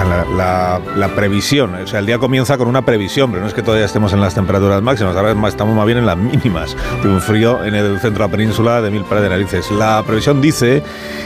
Sea, 0.00 0.80
la, 0.96 1.08
previsión, 1.14 1.74
o 1.74 1.86
sea, 1.86 1.98
el 1.98 2.06
día 2.06 2.18
comienza 2.18 2.56
con 2.56 2.68
una 2.68 2.82
previsión, 2.82 3.30
pero 3.30 3.42
no 3.42 3.48
es 3.48 3.54
que 3.54 3.62
todavía 3.62 3.84
estemos 3.84 4.12
en 4.12 4.20
las 4.20 4.34
temperaturas 4.34 4.80
máximas, 4.80 5.14
ahora 5.14 5.36
estamos 5.46 5.76
más 5.76 5.84
bien 5.84 5.98
en 5.98 6.06
las 6.06 6.16
mínimas, 6.16 6.74
de 7.02 7.08
un 7.08 7.20
frío 7.20 7.62
en 7.64 7.74
el 7.74 8.00
centro 8.00 8.24
de 8.24 8.30
la 8.30 8.36
península 8.36 8.80
de 8.80 8.90
mil 8.90 9.02
pares 9.04 9.24
de 9.24 9.28
narices. 9.28 9.70
La 9.70 10.02
previsión 10.06 10.40
dice 10.40 10.82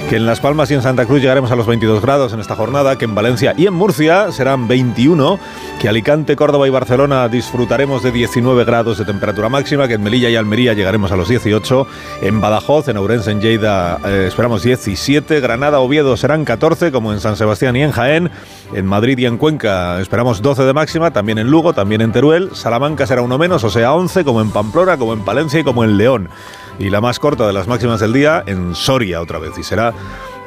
que 0.08 0.16
en 0.16 0.26
Las 0.26 0.40
Palmas 0.40 0.70
y 0.70 0.74
en 0.74 0.82
Santa 0.82 1.06
Cruz 1.06 1.20
llegaremos 1.20 1.52
a 1.52 1.56
los 1.56 1.66
22 1.66 2.02
grados 2.02 2.32
en 2.32 2.40
esta 2.40 2.56
jornada, 2.56 2.98
que 2.98 3.04
en 3.04 3.14
Valencia 3.14 3.54
y 3.56 3.66
en 3.66 3.74
Murcia 3.74 4.32
serán 4.32 4.66
21, 4.66 5.38
que 5.80 5.88
Alicante, 5.88 6.34
Córdoba 6.34 6.66
y 6.66 6.70
Barcelona 6.70 7.28
disfrutaremos 7.28 8.02
de 8.02 8.10
19 8.10 8.64
grados 8.64 8.98
de 8.98 9.04
temperatura 9.04 9.48
máxima, 9.48 9.86
que 9.86 9.94
en 9.94 10.02
Melilla 10.02 10.30
y 10.30 10.36
Almería 10.36 10.72
llegaremos 10.72 11.12
a 11.12 11.16
los 11.16 11.28
18, 11.28 11.86
en 12.22 12.40
Badajoz, 12.40 12.88
en 12.88 12.96
Ourense, 12.96 13.30
en 13.30 13.40
Lleida 13.40 13.98
eh, 14.04 14.24
esperamos 14.28 14.62
17, 14.62 15.40
Granada, 15.40 15.78
Oviedo 15.78 16.16
serán 16.16 16.44
14, 16.44 16.90
como 16.90 17.12
en 17.12 17.20
San 17.20 17.36
Sebastián 17.36 17.76
y 17.76 17.82
en 17.82 17.92
Jaén, 17.92 18.30
en 18.72 18.86
Madrid 18.86 19.18
y 19.18 19.26
en 19.26 19.36
Cuenca 19.36 20.00
esperamos 20.00 20.42
12 20.42 20.64
de 20.64 20.72
máxima, 20.72 21.12
también 21.12 21.38
en 21.38 21.48
Lugo, 21.50 21.72
también 21.74 22.00
en 22.00 22.12
Teruel, 22.12 22.50
Salamanca 22.54 23.06
será 23.06 23.22
uno 23.22 23.38
menos, 23.38 23.64
o 23.64 23.70
sea 23.70 23.92
11, 23.92 24.24
como 24.24 24.40
en 24.40 24.50
Pamplona, 24.50 24.96
como 24.96 25.12
en 25.12 25.20
Palencia 25.20 25.60
y 25.60 25.64
como 25.64 25.84
en 25.84 25.96
León. 25.96 26.28
Y 26.78 26.90
la 26.90 27.00
más 27.00 27.18
corta 27.18 27.46
de 27.46 27.52
las 27.52 27.68
máximas 27.68 28.00
del 28.00 28.12
día 28.12 28.42
en 28.46 28.74
Soria 28.74 29.20
otra 29.20 29.38
vez, 29.38 29.56
y 29.58 29.62
será 29.62 29.92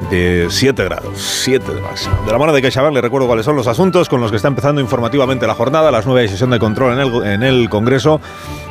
de 0.10 0.48
7 0.50 0.84
grados, 0.84 1.14
7 1.18 1.74
de 1.74 1.82
máxima. 1.82 2.20
De 2.26 2.32
la 2.32 2.38
mano 2.38 2.54
de 2.54 2.62
CaixaBank 2.62 2.94
le 2.94 3.02
recuerdo 3.02 3.28
cuáles 3.28 3.46
son 3.46 3.56
los 3.56 3.68
asuntos 3.68 4.10
con 4.10 4.22
los 4.22 4.32
que 4.32 4.38
está 4.38 4.48
empezando 4.48 4.82
informativamente 4.82 5.48
la 5.48 5.56
jornada, 5.56 5.92
las 5.92 6.06
9 6.06 6.22
hay 6.22 6.28
sesión 6.28 6.50
de 6.50 6.60
control 6.60 7.00
en 7.26 7.44
el, 7.44 7.70
Congreso, 7.70 8.22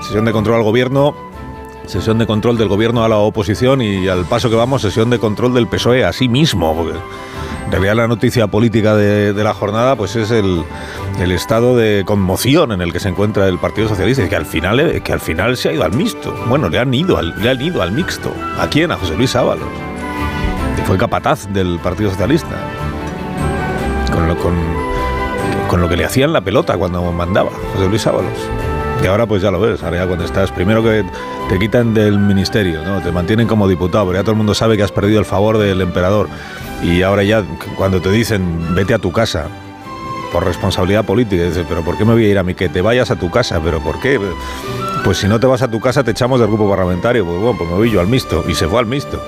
sesión 0.00 0.24
de 0.24 0.32
control 0.32 0.56
al 0.56 0.62
Gobierno, 0.62 1.14
sesión 1.86 2.18
de 2.18 2.26
control 2.26 2.58
del 2.58 2.68
Gobierno 2.68 3.04
a 3.04 3.08
la 3.08 3.16
oposición 3.16 3.82
y 3.82 4.08
al 4.08 4.24
paso 4.24 4.50
que 4.50 4.56
vamos, 4.56 4.82
sesión 4.82 5.10
de 5.10 5.18
control 5.18 5.54
del 5.54 5.66
PSOE 5.66 6.04
a 6.04 6.12
sí 6.12 6.28
mismo, 6.28 6.74
realidad 7.70 7.94
la 7.94 8.08
noticia 8.08 8.46
política 8.46 8.94
de, 8.94 9.32
la 9.32 9.54
jornada 9.54 9.96
pues 9.96 10.16
es 10.16 10.30
el, 10.30 10.64
estado 11.32 11.76
de 11.76 12.04
conmoción 12.06 12.72
en 12.72 12.80
el 12.80 12.92
que 12.92 13.00
se 13.00 13.08
encuentra 13.08 13.48
el 13.48 13.58
Partido 13.58 13.88
Socialista 13.88 14.24
y 14.24 14.28
que 14.28 14.36
al 14.36 14.46
final 14.46 14.80
eh, 14.80 15.00
que 15.02 15.12
al 15.12 15.20
final 15.20 15.56
se 15.56 15.68
ha 15.68 15.72
ido 15.72 15.84
al 15.84 15.92
mixto. 15.92 16.32
Bueno, 16.48 16.68
le 16.68 16.78
han 16.78 16.92
ido 16.94 17.18
al, 17.18 17.34
le 17.42 17.50
han 17.50 17.60
ido 17.60 17.82
al 17.82 17.92
mixto. 17.92 18.32
¿A 18.58 18.68
quién? 18.68 18.90
A 18.92 18.96
José 18.96 19.16
Luis 19.16 19.34
Ábalos. 19.34 19.68
Que 20.76 20.82
fue 20.82 20.96
capataz 20.96 21.46
del 21.52 21.78
Partido 21.82 22.10
Socialista. 22.10 22.56
Con 24.12 24.28
lo, 24.28 24.36
con 25.68 25.80
lo 25.80 25.88
que 25.88 25.96
le 25.96 26.04
hacían 26.04 26.32
la 26.32 26.40
pelota 26.40 26.76
cuando 26.76 27.12
mandaba 27.12 27.50
José 27.74 27.88
Luis 27.88 28.06
Ábalos. 28.06 28.38
Y 29.02 29.06
ahora 29.06 29.26
pues 29.26 29.42
ya 29.42 29.50
lo 29.50 29.60
ves, 29.60 29.82
ahora 29.82 29.98
ya 29.98 30.06
cuando 30.06 30.24
estás, 30.24 30.50
primero 30.50 30.82
que 30.82 31.04
te 31.48 31.58
quitan 31.58 31.92
del 31.92 32.18
ministerio, 32.18 32.82
¿no? 32.82 33.00
te 33.02 33.12
mantienen 33.12 33.46
como 33.46 33.68
diputado, 33.68 34.06
pero 34.06 34.18
ya 34.18 34.22
todo 34.22 34.32
el 34.32 34.38
mundo 34.38 34.54
sabe 34.54 34.76
que 34.76 34.82
has 34.82 34.92
perdido 34.92 35.18
el 35.18 35.26
favor 35.26 35.58
del 35.58 35.80
emperador. 35.80 36.28
Y 36.82 37.02
ahora 37.02 37.22
ya 37.22 37.42
cuando 37.76 38.00
te 38.00 38.10
dicen 38.10 38.74
vete 38.74 38.94
a 38.94 38.98
tu 38.98 39.12
casa 39.12 39.48
por 40.32 40.44
responsabilidad 40.44 41.04
política, 41.04 41.44
dices, 41.44 41.64
pero 41.68 41.82
¿por 41.82 41.96
qué 41.96 42.04
me 42.04 42.12
voy 42.12 42.26
a 42.26 42.28
ir 42.28 42.38
a 42.38 42.42
mí? 42.42 42.54
Que 42.54 42.68
te 42.68 42.80
vayas 42.80 43.10
a 43.10 43.16
tu 43.16 43.30
casa, 43.30 43.60
pero 43.62 43.80
¿por 43.80 44.00
qué? 44.00 44.20
Pues 45.04 45.18
si 45.18 45.28
no 45.28 45.38
te 45.40 45.46
vas 45.46 45.62
a 45.62 45.68
tu 45.68 45.80
casa 45.80 46.02
te 46.04 46.10
echamos 46.10 46.40
del 46.40 46.48
grupo 46.48 46.68
parlamentario, 46.68 47.24
pues 47.24 47.38
bueno, 47.38 47.56
pues 47.56 47.70
me 47.70 47.76
voy 47.76 47.90
yo 47.90 48.00
al 48.00 48.08
mixto. 48.08 48.44
Y 48.48 48.54
se 48.54 48.66
fue 48.66 48.80
al 48.80 48.86
mixto. 48.86 49.22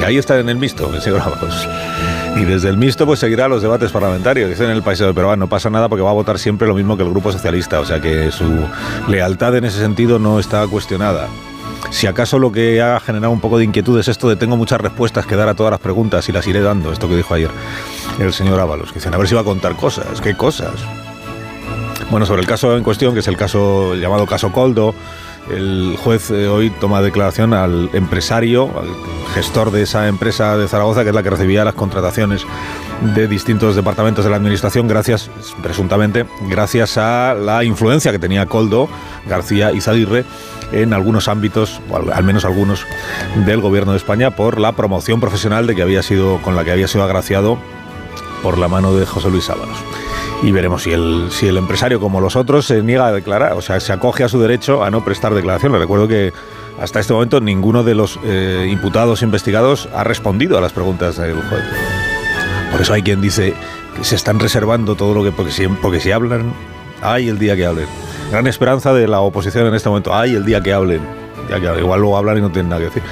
Y 0.00 0.04
ahí 0.04 0.16
está 0.16 0.38
en 0.38 0.48
el 0.48 0.56
mixto, 0.56 0.92
el 0.94 1.02
señor 1.02 1.20
Ábalos. 1.20 1.68
Y 2.36 2.44
desde 2.44 2.68
el 2.68 2.76
mixto 2.76 3.04
pues 3.04 3.18
seguirá 3.18 3.48
los 3.48 3.62
debates 3.62 3.90
parlamentarios, 3.90 4.46
que 4.46 4.52
estén 4.52 4.70
en 4.70 4.76
el 4.76 4.82
país 4.82 4.98
de 4.98 5.12
pero 5.12 5.34
no 5.36 5.48
pasa 5.48 5.70
nada 5.70 5.88
porque 5.88 6.02
va 6.02 6.10
a 6.10 6.14
votar 6.14 6.38
siempre 6.38 6.68
lo 6.68 6.74
mismo 6.74 6.96
que 6.96 7.02
el 7.02 7.10
Grupo 7.10 7.32
Socialista, 7.32 7.80
o 7.80 7.84
sea 7.84 8.00
que 8.00 8.30
su 8.30 8.44
lealtad 9.08 9.56
en 9.56 9.64
ese 9.64 9.80
sentido 9.80 10.18
no 10.18 10.38
está 10.38 10.66
cuestionada. 10.68 11.28
Si 11.90 12.06
acaso 12.06 12.38
lo 12.38 12.52
que 12.52 12.82
ha 12.82 13.00
generado 13.00 13.32
un 13.32 13.40
poco 13.40 13.58
de 13.58 13.64
inquietud 13.64 13.98
es 13.98 14.08
esto 14.08 14.28
de 14.28 14.36
tengo 14.36 14.56
muchas 14.56 14.80
respuestas 14.80 15.26
que 15.26 15.36
dar 15.36 15.48
a 15.48 15.54
todas 15.54 15.70
las 15.70 15.80
preguntas 15.80 16.28
y 16.28 16.32
las 16.32 16.46
iré 16.46 16.60
dando, 16.60 16.92
esto 16.92 17.08
que 17.08 17.16
dijo 17.16 17.34
ayer 17.34 17.50
el 18.18 18.32
señor 18.32 18.60
Ábalos, 18.60 18.88
que 18.88 18.96
dicen 18.96 19.14
a 19.14 19.16
ver 19.16 19.28
si 19.28 19.34
va 19.34 19.40
a 19.40 19.44
contar 19.44 19.74
cosas, 19.76 20.20
¿qué 20.20 20.36
cosas? 20.36 20.74
Bueno, 22.10 22.26
sobre 22.26 22.42
el 22.42 22.46
caso 22.46 22.76
en 22.76 22.82
cuestión, 22.82 23.14
que 23.14 23.20
es 23.20 23.28
el 23.28 23.36
caso 23.36 23.94
el 23.94 24.00
llamado 24.00 24.26
caso 24.26 24.52
Coldo, 24.52 24.94
el 25.50 25.96
juez 26.02 26.30
eh, 26.30 26.48
hoy 26.48 26.70
toma 26.70 27.02
declaración 27.02 27.54
al 27.54 27.90
empresario, 27.92 28.70
al 28.78 28.88
gestor 29.34 29.70
de 29.70 29.82
esa 29.82 30.08
empresa 30.08 30.56
de 30.56 30.68
Zaragoza, 30.68 31.02
que 31.02 31.10
es 31.10 31.14
la 31.14 31.22
que 31.22 31.30
recibía 31.30 31.64
las 31.64 31.74
contrataciones 31.74 32.44
de 33.14 33.28
distintos 33.28 33.76
departamentos 33.76 34.24
de 34.24 34.30
la 34.30 34.36
administración, 34.36 34.88
gracias, 34.88 35.30
presuntamente, 35.62 36.26
gracias 36.48 36.98
a 36.98 37.34
la 37.34 37.64
influencia 37.64 38.12
que 38.12 38.18
tenía 38.18 38.46
Coldo, 38.46 38.88
García 39.28 39.72
y 39.72 39.80
Zaguirre 39.80 40.24
en 40.72 40.92
algunos 40.92 41.28
ámbitos, 41.28 41.80
o 41.90 41.96
al, 41.96 42.12
al 42.12 42.24
menos 42.24 42.44
algunos, 42.44 42.84
del 43.46 43.60
gobierno 43.60 43.92
de 43.92 43.98
España 43.98 44.36
por 44.36 44.58
la 44.58 44.72
promoción 44.72 45.20
profesional 45.20 45.66
de 45.66 45.74
que 45.74 45.82
había 45.82 46.02
sido, 46.02 46.40
con 46.42 46.56
la 46.56 46.64
que 46.64 46.72
había 46.72 46.88
sido 46.88 47.04
agraciado 47.04 47.58
por 48.42 48.58
la 48.58 48.68
mano 48.68 48.94
de 48.94 49.06
José 49.06 49.30
Luis 49.30 49.48
Ábalos. 49.50 49.78
Y 50.42 50.52
veremos 50.52 50.84
si 50.84 50.92
el, 50.92 51.28
si 51.30 51.48
el 51.48 51.56
empresario, 51.56 51.98
como 51.98 52.20
los 52.20 52.36
otros, 52.36 52.66
se 52.66 52.82
niega 52.82 53.08
a 53.08 53.12
declarar, 53.12 53.54
o 53.54 53.60
sea, 53.60 53.80
se 53.80 53.92
acoge 53.92 54.22
a 54.22 54.28
su 54.28 54.40
derecho 54.40 54.84
a 54.84 54.90
no 54.90 55.04
prestar 55.04 55.34
declaración. 55.34 55.72
Le 55.72 55.78
recuerdo 55.78 56.06
que 56.06 56.32
hasta 56.80 57.00
este 57.00 57.12
momento 57.12 57.40
ninguno 57.40 57.82
de 57.82 57.94
los 57.94 58.20
eh, 58.24 58.68
imputados 58.70 59.22
investigados 59.22 59.88
ha 59.94 60.04
respondido 60.04 60.56
a 60.56 60.60
las 60.60 60.72
preguntas 60.72 61.16
del 61.16 61.34
juez. 61.34 61.64
Por 62.70 62.80
eso 62.80 62.92
hay 62.92 63.02
quien 63.02 63.20
dice 63.20 63.54
que 63.96 64.04
se 64.04 64.14
están 64.14 64.38
reservando 64.38 64.94
todo 64.94 65.12
lo 65.12 65.24
que. 65.24 65.32
Porque 65.32 65.50
si, 65.50 65.66
porque 65.66 65.98
si 65.98 66.12
hablan, 66.12 66.52
hay 67.02 67.28
el 67.28 67.38
día 67.38 67.56
que 67.56 67.66
hablen. 67.66 67.86
Gran 68.30 68.46
esperanza 68.46 68.92
de 68.92 69.08
la 69.08 69.20
oposición 69.20 69.66
en 69.66 69.74
este 69.74 69.88
momento, 69.88 70.14
hay 70.14 70.34
el 70.34 70.44
día 70.44 70.60
que 70.60 70.72
hablen. 70.72 71.17
Igual 71.56 72.00
luego 72.00 72.16
hablan 72.16 72.38
y 72.38 72.40
no 72.40 72.50
tienen 72.50 72.70
nada 72.70 72.80
que 72.80 72.86
decir. 72.86 73.02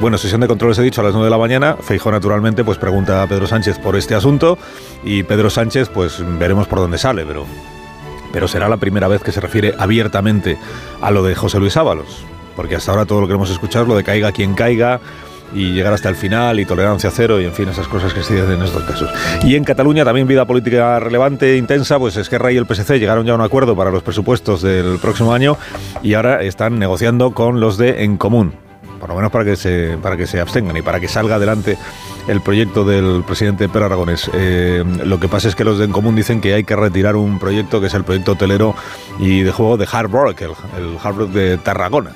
Bueno, 0.00 0.18
sesión 0.18 0.40
de 0.40 0.48
control, 0.48 0.70
les 0.70 0.78
he 0.78 0.82
dicho, 0.82 1.00
a 1.00 1.04
las 1.04 1.12
9 1.12 1.26
de 1.26 1.30
la 1.30 1.38
mañana. 1.38 1.76
Feijóo, 1.80 2.12
naturalmente, 2.12 2.64
pues 2.64 2.78
pregunta 2.78 3.22
a 3.22 3.26
Pedro 3.26 3.46
Sánchez 3.46 3.78
por 3.78 3.96
este 3.96 4.14
asunto. 4.14 4.58
Y 5.04 5.22
Pedro 5.22 5.50
Sánchez, 5.50 5.88
pues 5.88 6.22
veremos 6.38 6.66
por 6.66 6.80
dónde 6.80 6.98
sale, 6.98 7.24
pero, 7.24 7.46
pero 8.32 8.48
será 8.48 8.68
la 8.68 8.76
primera 8.76 9.08
vez 9.08 9.22
que 9.22 9.32
se 9.32 9.40
refiere 9.40 9.74
abiertamente 9.78 10.58
a 11.00 11.10
lo 11.10 11.22
de 11.22 11.34
José 11.34 11.58
Luis 11.58 11.76
Ábalos. 11.76 12.24
Porque 12.56 12.76
hasta 12.76 12.92
ahora 12.92 13.04
todo 13.04 13.20
lo 13.20 13.26
que 13.26 13.34
hemos 13.34 13.50
escuchado 13.50 13.84
es 13.84 13.88
lo 13.88 13.96
de 13.96 14.04
caiga 14.04 14.32
quien 14.32 14.54
caiga 14.54 15.00
y 15.52 15.72
llegar 15.72 15.92
hasta 15.92 16.08
el 16.08 16.16
final 16.16 16.58
y 16.58 16.64
tolerancia 16.64 17.10
cero 17.10 17.40
y 17.40 17.44
en 17.44 17.52
fin 17.52 17.68
esas 17.68 17.88
cosas 17.88 18.12
que 18.12 18.22
se 18.22 18.34
dicen 18.34 18.52
en 18.52 18.62
estos 18.62 18.82
casos. 18.84 19.10
Y 19.44 19.56
en 19.56 19.64
Cataluña 19.64 20.04
también 20.04 20.26
vida 20.26 20.44
política 20.44 20.98
relevante, 21.00 21.56
intensa, 21.56 21.98
pues 21.98 22.16
Esquerra 22.16 22.52
y 22.52 22.56
el 22.56 22.66
PSC 22.66 22.98
llegaron 22.98 23.26
ya 23.26 23.32
a 23.32 23.36
un 23.36 23.40
acuerdo 23.40 23.76
para 23.76 23.90
los 23.90 24.02
presupuestos 24.02 24.62
del 24.62 24.98
próximo 25.00 25.32
año 25.32 25.56
y 26.02 26.14
ahora 26.14 26.42
están 26.42 26.78
negociando 26.78 27.32
con 27.32 27.60
los 27.60 27.76
de 27.76 28.04
En 28.04 28.16
Común, 28.16 28.52
por 29.00 29.08
lo 29.10 29.16
menos 29.16 29.30
para 29.30 29.44
que 29.44 29.56
se, 29.56 29.98
para 30.02 30.16
que 30.16 30.26
se 30.26 30.40
abstengan 30.40 30.76
y 30.76 30.82
para 30.82 31.00
que 31.00 31.08
salga 31.08 31.36
adelante 31.36 31.76
el 32.26 32.40
proyecto 32.40 32.84
del 32.84 33.22
presidente 33.26 33.68
Pedro 33.68 33.86
Aragonés. 33.86 34.30
Eh, 34.32 34.82
lo 35.04 35.20
que 35.20 35.28
pasa 35.28 35.48
es 35.48 35.54
que 35.54 35.64
los 35.64 35.78
de 35.78 35.84
En 35.84 35.92
Común 35.92 36.16
dicen 36.16 36.40
que 36.40 36.54
hay 36.54 36.64
que 36.64 36.74
retirar 36.74 37.16
un 37.16 37.38
proyecto 37.38 37.80
que 37.80 37.88
es 37.88 37.94
el 37.94 38.04
proyecto 38.04 38.32
hotelero 38.32 38.74
y 39.18 39.42
de 39.42 39.52
juego 39.52 39.76
de 39.76 39.86
Hard 39.90 40.10
el, 40.40 40.82
el 40.82 40.96
Hard 41.02 41.16
Rock 41.16 41.30
de 41.30 41.58
Tarragona. 41.58 42.12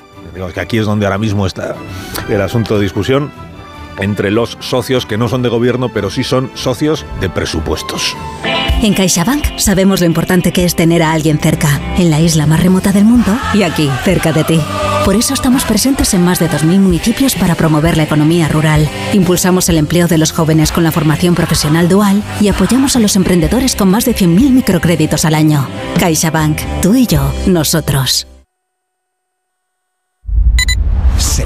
Que 0.47 0.59
aquí 0.59 0.77
es 0.77 0.85
donde 0.85 1.05
ahora 1.05 1.17
mismo 1.17 1.45
está 1.45 1.75
el 2.29 2.41
asunto 2.41 2.77
de 2.77 2.83
discusión 2.83 3.31
entre 3.99 4.31
los 4.31 4.57
socios 4.61 5.05
que 5.05 5.17
no 5.17 5.27
son 5.27 5.41
de 5.41 5.49
gobierno, 5.49 5.89
pero 5.89 6.09
sí 6.09 6.23
son 6.23 6.49
socios 6.53 7.05
de 7.19 7.29
presupuestos. 7.29 8.15
En 8.81 8.93
CaixaBank 8.93 9.57
sabemos 9.57 9.99
lo 9.99 10.05
importante 10.05 10.53
que 10.53 10.63
es 10.63 10.73
tener 10.73 11.03
a 11.03 11.11
alguien 11.11 11.37
cerca, 11.37 11.81
en 11.97 12.09
la 12.09 12.21
isla 12.21 12.45
más 12.45 12.63
remota 12.63 12.93
del 12.93 13.03
mundo 13.03 13.37
y 13.53 13.63
aquí, 13.63 13.89
cerca 14.05 14.31
de 14.31 14.45
ti. 14.45 14.61
Por 15.03 15.15
eso 15.15 15.33
estamos 15.33 15.65
presentes 15.65 16.13
en 16.13 16.23
más 16.23 16.39
de 16.39 16.49
2.000 16.49 16.79
municipios 16.79 17.35
para 17.35 17.55
promover 17.55 17.97
la 17.97 18.03
economía 18.03 18.47
rural. 18.47 18.87
Impulsamos 19.13 19.67
el 19.67 19.77
empleo 19.77 20.07
de 20.07 20.17
los 20.17 20.31
jóvenes 20.31 20.71
con 20.71 20.83
la 20.85 20.91
formación 20.91 21.35
profesional 21.35 21.89
dual 21.89 22.23
y 22.39 22.47
apoyamos 22.47 22.95
a 22.95 22.99
los 22.99 23.17
emprendedores 23.17 23.75
con 23.75 23.89
más 23.89 24.05
de 24.05 24.15
100.000 24.15 24.51
microcréditos 24.51 25.25
al 25.25 25.35
año. 25.35 25.67
CaixaBank, 25.99 26.59
tú 26.81 26.95
y 26.95 27.05
yo, 27.05 27.33
nosotros. 27.47 28.27
Se 31.17 31.45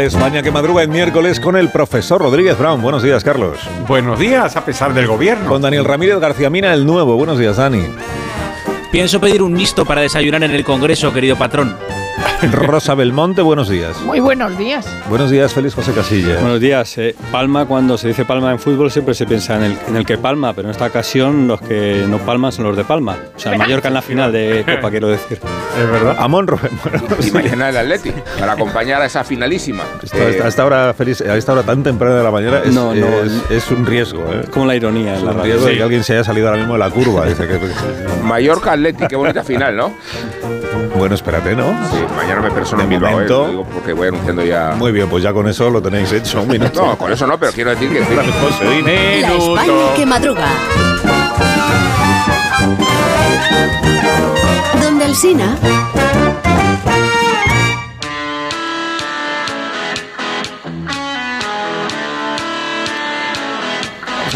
La 0.00 0.06
España 0.06 0.42
que 0.42 0.50
madruga 0.50 0.82
el 0.82 0.88
miércoles 0.88 1.38
con 1.38 1.58
el 1.58 1.68
profesor 1.68 2.22
Rodríguez 2.22 2.56
Brown. 2.56 2.80
Buenos 2.80 3.02
días, 3.02 3.22
Carlos. 3.22 3.58
Buenos 3.86 4.18
días, 4.18 4.56
a 4.56 4.64
pesar 4.64 4.94
del 4.94 5.06
gobierno. 5.06 5.46
Con 5.46 5.60
Daniel 5.60 5.84
Ramírez 5.84 6.18
García 6.18 6.48
Mina, 6.48 6.72
el 6.72 6.86
nuevo. 6.86 7.16
Buenos 7.16 7.38
días, 7.38 7.58
Dani. 7.58 7.82
Pienso 8.90 9.20
pedir 9.20 9.42
un 9.42 9.52
mixto 9.52 9.84
para 9.84 10.00
desayunar 10.00 10.42
en 10.42 10.52
el 10.52 10.64
Congreso, 10.64 11.12
querido 11.12 11.36
patrón. 11.36 11.76
Rosa 12.52 12.94
Belmonte, 12.94 13.42
buenos 13.42 13.68
días. 13.68 14.00
Muy 14.02 14.20
buenos 14.20 14.56
días. 14.56 14.86
Buenos 15.08 15.30
días, 15.30 15.52
Félix 15.52 15.74
José 15.74 15.92
Casilla. 15.92 16.38
Buenos 16.40 16.60
días. 16.60 16.96
eh, 16.98 17.14
palma, 17.32 17.66
cuando 17.66 17.96
se 17.98 18.08
dice 18.08 18.24
palma 18.24 18.50
en 18.50 18.58
fútbol, 18.58 18.90
siempre 18.90 19.14
se 19.14 19.26
piensa 19.26 19.56
en 19.56 19.64
el, 19.64 19.78
en 19.88 19.96
el 19.96 20.06
que 20.06 20.18
palma, 20.18 20.52
pero 20.52 20.68
en 20.68 20.72
esta 20.72 20.86
ocasión 20.86 21.46
los 21.48 21.60
que 21.60 22.04
no 22.08 22.18
palman 22.18 22.52
son 22.52 22.64
los 22.66 22.76
de 22.76 22.84
Palma. 22.84 23.16
O 23.36 23.38
sea, 23.38 23.52
el 23.52 23.58
Mallorca 23.58 23.88
en 23.88 23.94
la 23.94 24.02
final 24.02 24.32
de 24.32 24.64
Copa, 24.76 24.90
quiero 24.90 25.08
decir. 25.08 25.38
Es 25.78 25.90
verdad. 25.90 26.16
Amón 26.18 26.46
Rubén. 26.46 26.70
Y 27.26 27.30
mañana 27.30 27.68
el 27.68 27.76
Atleti, 27.76 28.12
para 28.38 28.52
acompañar 28.52 29.02
a 29.02 29.06
esa 29.06 29.22
finalísima. 29.24 29.82
Esta- 30.02 30.28
esta- 30.28 30.44
a 30.44 30.48
esta 30.48 30.64
hora, 30.66 30.94
Félix, 30.94 31.20
a 31.22 31.36
esta 31.36 31.52
hora 31.52 31.62
tan 31.62 31.82
temprana 31.82 32.16
de 32.16 32.24
la 32.24 32.30
mañana 32.30 32.60
es, 32.64 32.72
No, 32.74 32.94
no, 32.94 33.06
es, 33.06 33.32
es 33.50 33.70
un 33.70 33.86
riesgo. 33.86 34.24
¿eh? 34.32 34.42
Como 34.50 34.66
la 34.66 34.74
ironía 34.76 35.14
Es 35.14 35.20
en 35.20 35.26
la 35.26 35.32
un 35.32 35.38
radio. 35.38 35.52
riesgo 35.52 35.66
de 35.66 35.72
Sí. 35.72 35.76
que 35.78 35.82
alguien 35.82 36.04
se 36.04 36.12
haya 36.14 36.24
salido 36.24 36.48
ahora 36.48 36.58
mismo 36.58 36.74
de 36.74 36.78
la 36.80 36.90
curva. 36.90 37.26
Dice 37.26 37.46
que, 37.46 37.58
Mallorca 38.24 38.72
Atleti, 38.72 39.06
qué 39.08 39.16
bonita 39.16 39.44
final, 39.44 39.76
¿no? 39.76 39.92
bueno, 40.96 41.14
espérate, 41.14 41.54
¿no? 41.54 41.70
Sí, 41.90 41.96
mañana 42.16 42.40
me 42.40 42.50
persono 42.50 42.78
De 42.78 42.84
en 42.84 42.90
Bilbao, 42.90 43.20
¿eh? 43.20 43.24
digo 43.50 43.64
porque 43.64 43.92
voy 43.92 44.08
anunciando 44.08 44.44
ya. 44.44 44.74
Muy 44.76 44.92
bien, 44.92 45.08
pues 45.08 45.22
ya 45.22 45.32
con 45.32 45.48
eso 45.48 45.70
lo 45.70 45.80
tenéis 45.82 46.12
hecho. 46.12 46.42
Un 46.42 46.48
minuto. 46.48 46.84
No, 46.84 46.96
con 46.96 47.12
eso 47.12 47.26
no, 47.26 47.38
pero 47.38 47.52
quiero 47.52 47.70
decir 47.70 47.90
que. 47.90 48.04
José. 48.04 48.82
La 49.20 49.34
España 49.34 49.94
que 49.96 50.06
madruga. 50.06 50.48
Donde 54.82 55.04
el 55.06 55.14
Sina. 55.14 55.56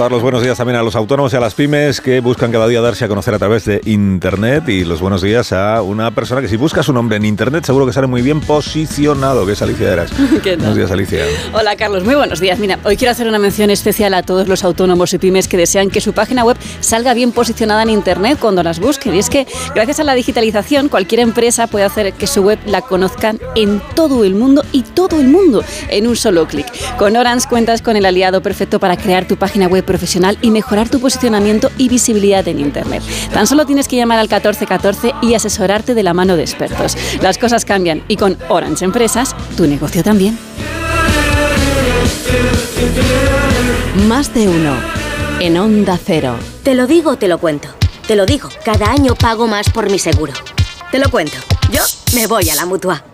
Dar 0.02 0.10
los 0.10 0.22
buenos 0.22 0.42
días 0.42 0.58
también 0.58 0.76
a 0.76 0.82
los 0.82 0.96
autónomos 0.96 1.32
y 1.32 1.36
a 1.36 1.40
las 1.40 1.54
pymes 1.54 2.00
que 2.00 2.20
buscan 2.20 2.50
cada 2.50 2.66
día 2.66 2.80
darse 2.80 3.04
a 3.04 3.08
conocer 3.08 3.34
a 3.34 3.38
través 3.38 3.64
de 3.64 3.80
Internet 3.84 4.68
y 4.68 4.84
los 4.84 5.00
buenos 5.00 5.22
días 5.22 5.52
a 5.52 5.82
una 5.82 6.10
persona 6.10 6.40
que 6.40 6.48
si 6.48 6.56
busca 6.56 6.82
su 6.82 6.92
nombre 6.92 7.16
en 7.16 7.24
Internet 7.24 7.64
seguro 7.64 7.86
que 7.86 7.92
sale 7.92 8.08
muy 8.08 8.20
bien 8.20 8.40
posicionado, 8.40 9.46
que 9.46 9.52
es 9.52 9.62
Alicia 9.62 9.92
Eras. 9.92 10.10
Buenos 10.44 10.76
días, 10.76 10.90
Alicia. 10.90 11.24
Hola 11.52 11.76
Carlos, 11.76 12.04
muy 12.04 12.14
buenos 12.14 12.40
días. 12.40 12.58
Mira, 12.58 12.78
hoy 12.84 12.96
quiero 12.96 13.12
hacer 13.12 13.28
una 13.28 13.38
mención 13.38 13.70
especial 13.70 14.14
a 14.14 14.22
todos 14.22 14.48
los 14.48 14.64
autónomos 14.64 15.12
y 15.14 15.18
pymes 15.18 15.48
que 15.48 15.56
desean 15.56 15.90
que 15.90 16.00
su 16.00 16.12
página 16.12 16.44
web 16.44 16.56
salga 16.80 17.14
bien 17.14 17.32
posicionada 17.32 17.82
en 17.82 17.90
Internet 17.90 18.38
cuando 18.40 18.62
las 18.62 18.80
busquen. 18.80 19.14
Y 19.14 19.18
es 19.20 19.30
que 19.30 19.46
gracias 19.74 20.00
a 20.00 20.04
la 20.04 20.14
digitalización 20.14 20.88
cualquier 20.88 21.20
empresa 21.20 21.66
puede 21.66 21.84
hacer 21.84 22.12
que 22.14 22.26
su 22.26 22.42
web 22.42 22.58
la 22.66 22.82
conozcan 22.82 23.38
en 23.54 23.80
todo 23.94 24.24
el 24.24 24.34
mundo 24.34 24.64
y 24.72 24.82
todo 24.82 25.20
el 25.20 25.28
mundo 25.28 25.62
en 25.88 26.06
un 26.06 26.16
solo 26.16 26.46
clic. 26.46 26.66
Con 26.96 27.16
Orange 27.16 27.48
cuentas 27.48 27.80
con 27.80 27.96
el 27.96 28.04
aliado 28.04 28.42
perfecto 28.42 28.80
para 28.80 28.96
crear 28.96 29.26
tu 29.26 29.36
página 29.36 29.66
web 29.66 29.83
profesional 29.84 30.38
y 30.42 30.50
mejorar 30.50 30.88
tu 30.88 31.00
posicionamiento 31.00 31.70
y 31.78 31.88
visibilidad 31.88 32.46
en 32.48 32.60
Internet. 32.60 33.02
Tan 33.32 33.46
solo 33.46 33.66
tienes 33.66 33.88
que 33.88 33.96
llamar 33.96 34.18
al 34.18 34.26
1414 34.26 35.12
y 35.22 35.34
asesorarte 35.34 35.94
de 35.94 36.02
la 36.02 36.14
mano 36.14 36.36
de 36.36 36.42
expertos. 36.42 36.96
Las 37.20 37.38
cosas 37.38 37.64
cambian 37.64 38.02
y 38.08 38.16
con 38.16 38.36
Orange 38.48 38.84
Empresas, 38.84 39.34
tu 39.56 39.66
negocio 39.66 40.02
también. 40.02 40.38
Más 44.08 44.34
de 44.34 44.48
uno. 44.48 44.74
En 45.40 45.56
Onda 45.58 45.98
Cero. 46.02 46.36
Te 46.62 46.74
lo 46.74 46.86
digo, 46.86 47.16
te 47.16 47.28
lo 47.28 47.38
cuento. 47.38 47.68
Te 48.06 48.16
lo 48.16 48.26
digo, 48.26 48.48
cada 48.64 48.90
año 48.90 49.14
pago 49.14 49.46
más 49.46 49.70
por 49.70 49.90
mi 49.90 49.98
seguro. 49.98 50.32
Te 50.90 50.98
lo 50.98 51.10
cuento. 51.10 51.36
Yo 51.70 51.82
me 52.14 52.26
voy 52.26 52.50
a 52.50 52.54
la 52.54 52.66
mutua. 52.66 53.13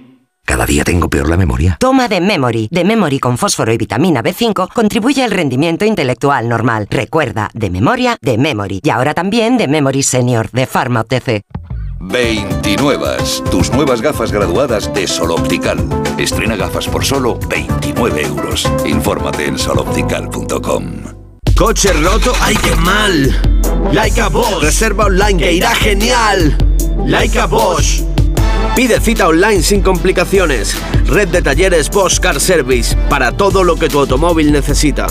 Cada 0.45 0.65
día 0.65 0.83
tengo 0.83 1.09
peor 1.09 1.29
la 1.29 1.37
memoria. 1.37 1.77
Toma 1.79 2.07
de 2.07 2.19
Memory. 2.19 2.67
De 2.71 2.83
Memory 2.83 3.19
con 3.19 3.37
fósforo 3.37 3.71
y 3.71 3.77
vitamina 3.77 4.21
B5 4.21 4.69
contribuye 4.73 5.23
al 5.23 5.31
rendimiento 5.31 5.85
intelectual 5.85 6.49
normal. 6.49 6.87
Recuerda, 6.89 7.49
de 7.53 7.69
memoria, 7.69 8.17
de 8.21 8.37
Memory. 8.37 8.81
Y 8.83 8.89
ahora 8.89 9.13
también 9.13 9.57
de 9.57 9.67
Memory 9.67 10.03
Senior, 10.03 10.49
de 10.51 10.65
Pharma 10.65 11.01
OTC. 11.01 11.43
29. 12.01 13.17
Tus 13.51 13.71
nuevas 13.71 14.01
gafas 14.01 14.31
graduadas 14.31 14.91
de 14.93 15.07
Sol 15.07 15.31
Optical. 15.31 15.77
Estrena 16.17 16.55
gafas 16.55 16.87
por 16.87 17.05
solo 17.05 17.37
29 17.47 18.23
euros. 18.23 18.69
Infórmate 18.85 19.45
en 19.45 19.57
soloptical.com. 19.57 20.85
Coche 21.55 21.93
roto, 21.93 22.33
¡ay 22.41 22.55
qué 22.55 22.75
mal! 22.75 23.39
Laika 23.93 24.29
Bosch, 24.29 24.61
reserva 24.61 25.05
online 25.05 25.37
que 25.37 25.53
irá 25.53 25.75
genial. 25.75 26.57
Laika 27.05 27.45
Bosch. 27.45 28.01
Pide 28.75 29.01
cita 29.01 29.27
online 29.27 29.61
sin 29.61 29.81
complicaciones. 29.81 30.75
Red 31.05 31.27
de 31.29 31.41
talleres 31.41 31.89
Bosch 31.89 32.19
Car 32.19 32.39
Service 32.39 32.95
para 33.09 33.31
todo 33.31 33.63
lo 33.63 33.75
que 33.75 33.89
tu 33.89 33.99
automóvil 33.99 34.51
necesita. 34.51 35.07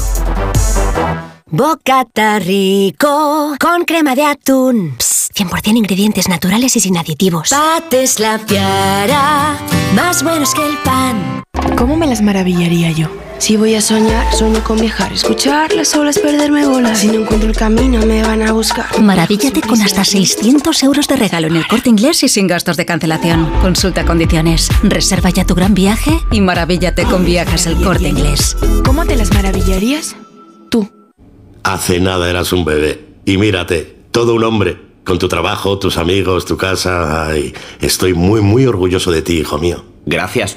Bocata 1.47 2.39
rico 2.39 3.55
con 3.61 3.85
crema 3.85 4.15
de 4.15 4.25
atún. 4.25 4.95
Psst, 4.99 5.37
100% 5.37 5.77
ingredientes 5.77 6.29
naturales 6.29 6.75
y 6.77 6.81
sin 6.81 6.97
aditivos. 6.97 7.51
Pates 7.51 8.19
la 8.19 8.39
piara, 8.39 9.59
más 9.95 10.23
buenos 10.23 10.55
que 10.55 10.67
el 10.67 10.79
pan. 10.79 11.30
¿Cómo 11.77 11.97
me 11.97 12.07
las 12.07 12.21
maravillaría 12.21 12.91
yo? 12.91 13.09
Si 13.39 13.57
voy 13.57 13.75
a 13.75 13.81
soñar, 13.81 14.35
sueño 14.35 14.63
con 14.63 14.79
viajar, 14.79 15.13
escuchar 15.15 15.73
las 15.73 15.97
olas, 15.97 16.19
perderme 16.19 16.67
bolas. 16.67 16.99
Si 16.99 17.07
no 17.07 17.15
encuentro 17.15 17.49
el 17.49 17.57
camino, 17.57 18.05
me 18.05 18.23
van 18.23 18.43
a 18.43 18.53
buscar. 18.53 19.01
Maravíllate 19.01 19.63
con 19.63 19.81
hasta 19.81 20.05
600 20.05 20.83
euros 20.83 21.09
de 21.09 21.17
regalo 21.17 21.47
en 21.47 21.57
el 21.57 21.67
corte 21.67 21.89
inglés 21.89 22.23
y 22.23 22.29
sin 22.29 22.47
gastos 22.47 22.77
de 22.77 22.85
cancelación. 22.85 23.51
Consulta 23.63 24.05
condiciones. 24.05 24.69
Reserva 24.83 25.31
ya 25.31 25.47
tu 25.47 25.55
gran 25.55 25.73
viaje 25.73 26.13
y 26.31 26.43
maravíllate 26.43 27.05
con 27.05 27.25
viajes 27.25 27.67
el 27.67 27.77
corte 27.83 28.09
inglés. 28.09 28.57
¿Cómo 28.85 29.07
te 29.07 29.17
las 29.17 29.33
maravillarías? 29.33 30.17
Hace 31.63 32.01
nada 32.01 32.29
eras 32.29 32.53
un 32.53 32.65
bebé. 32.65 33.07
Y 33.25 33.39
mírate, 33.39 33.97
todo 34.11 34.35
un 34.35 34.45
hombre. 34.45 34.79
Con 35.05 35.19
tu 35.19 35.29
trabajo, 35.29 35.79
tus 35.79 35.97
amigos, 35.97 36.45
tu 36.45 36.57
casa. 36.57 37.27
Ay, 37.27 37.55
estoy 37.81 38.13
muy, 38.13 38.43
muy 38.43 38.67
orgulloso 38.67 39.11
de 39.11 39.23
ti, 39.23 39.39
hijo 39.39 39.59
mío. 39.59 39.85
Gracias. 40.07 40.57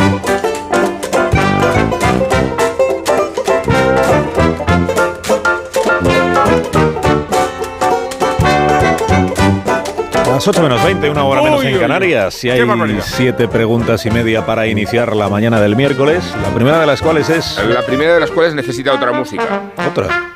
Las 10.41 10.47
8 10.47 10.63
menos 10.63 10.83
20, 10.83 11.07
una 11.11 11.23
hora 11.23 11.43
menos 11.43 11.63
en 11.63 11.79
Canarias. 11.79 12.43
Y 12.43 12.49
hay 12.49 12.67
siete 13.03 13.47
preguntas 13.47 14.03
y 14.07 14.09
media 14.09 14.43
para 14.43 14.65
iniciar 14.65 15.15
la 15.15 15.29
mañana 15.29 15.61
del 15.61 15.75
miércoles. 15.75 16.33
La 16.41 16.49
primera 16.49 16.79
de 16.79 16.87
las 16.87 16.99
cuales 16.99 17.29
es. 17.29 17.59
La 17.63 17.83
primera 17.83 18.15
de 18.15 18.21
las 18.21 18.31
cuales 18.31 18.55
necesita 18.55 18.91
otra 18.91 19.11
música. 19.11 19.71
¿Otra? 19.87 20.33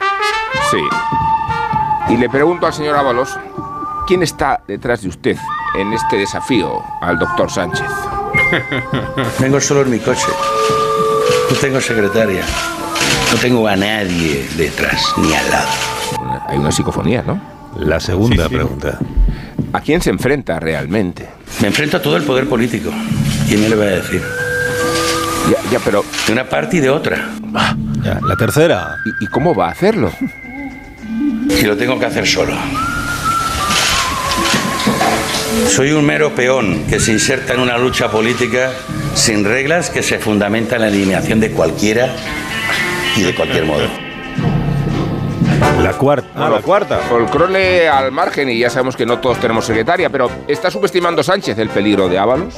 Sí. 0.69 0.77
Y 2.14 2.18
le 2.18 2.30
pregunto 2.30 2.68
al 2.68 2.73
señor 2.73 2.95
Ábalos, 2.95 3.36
¿quién 4.06 4.22
está 4.22 4.61
detrás 4.68 5.02
de 5.02 5.07
usted 5.07 5.38
en 5.76 5.91
este 5.91 6.18
desafío 6.18 6.84
al 7.02 7.18
doctor 7.18 7.49
Sánchez? 7.49 7.90
Vengo 9.40 9.60
solo 9.60 9.82
en 9.82 9.90
mi 9.90 9.98
coche. 9.98 10.27
No 11.49 11.57
tengo 11.57 11.82
secretaria. 11.82 12.44
No 13.34 13.40
tengo 13.40 13.68
a 13.68 13.76
nadie 13.76 14.48
detrás 14.56 15.15
ni 15.18 15.34
al 15.34 15.49
lado. 15.49 15.72
Hay 16.48 16.60
una 16.60 16.72
psicofonía, 16.72 17.23
¿no? 17.26 17.41
La 17.76 17.99
segunda 17.99 18.48
pregunta. 18.48 18.99
¿A 19.76 19.81
quién 19.81 20.02
se 20.02 20.10
enfrenta 20.10 20.57
realmente? 20.57 21.27
Me 21.60 21.68
enfrento 21.68 21.97
a 21.97 22.02
todo 22.02 22.15
el 22.15 22.23
poder 22.23 22.47
político. 22.47 22.91
¿Quién 23.45 23.61
me 23.61 23.68
lo 23.68 23.77
va 23.77 23.84
a 23.84 23.88
decir? 23.88 24.22
Ya, 25.52 25.69
ya, 25.69 25.80
pero... 25.84 26.06
De 26.26 26.31
una 26.31 26.47
parte 26.47 26.77
y 26.77 26.80
de 26.80 26.89
otra. 26.89 27.30
Ya, 28.02 28.22
la 28.26 28.38
tercera. 28.38 28.95
¿Y, 29.06 29.26
y 29.26 29.27
cómo 29.27 29.53
va 29.53 29.68
a 29.68 29.72
hacerlo? 29.72 30.14
Y 31.49 31.61
lo 31.64 31.76
tengo 31.76 31.99
que 31.99 32.06
hacer 32.06 32.26
solo. 32.26 32.53
Soy 35.68 35.91
un 35.91 36.06
mero 36.06 36.34
peón 36.34 36.85
que 36.88 37.02
se 37.02 37.11
inserta 37.11 37.53
en 37.53 37.60
una 37.60 37.77
lucha 37.77 38.10
política 38.10 38.72
sin 39.14 39.43
reglas 39.43 39.89
que 39.89 40.03
se 40.03 40.19
fundamenta 40.19 40.76
en 40.76 40.84
la 40.84 40.88
eliminación 40.88 41.41
de 41.41 41.52
cualquiera 41.52 42.15
y 43.18 43.23
de 43.23 43.35
cualquier 43.35 43.65
modo. 43.65 44.05
La 45.86 45.94
cuarta. 45.94 46.28
Ah, 46.36 46.49
la 46.49 46.64
cuarta. 46.64 46.98
Folcrole 46.98 47.88
al 47.88 48.12
margen 48.12 48.49
y 48.49 48.57
ya 48.57 48.72
sabemos 48.72 48.95
que 48.95 49.06
no 49.06 49.20
todos 49.20 49.40
tenemos 49.40 49.66
secretaria, 49.66 50.10
pero 50.10 50.32
¿está 50.48 50.72
subestimando 50.72 51.22
Sánchez 51.22 51.60
el 51.60 51.70
peligro 51.70 52.10
de 52.10 52.18
Ábalos? 52.18 52.56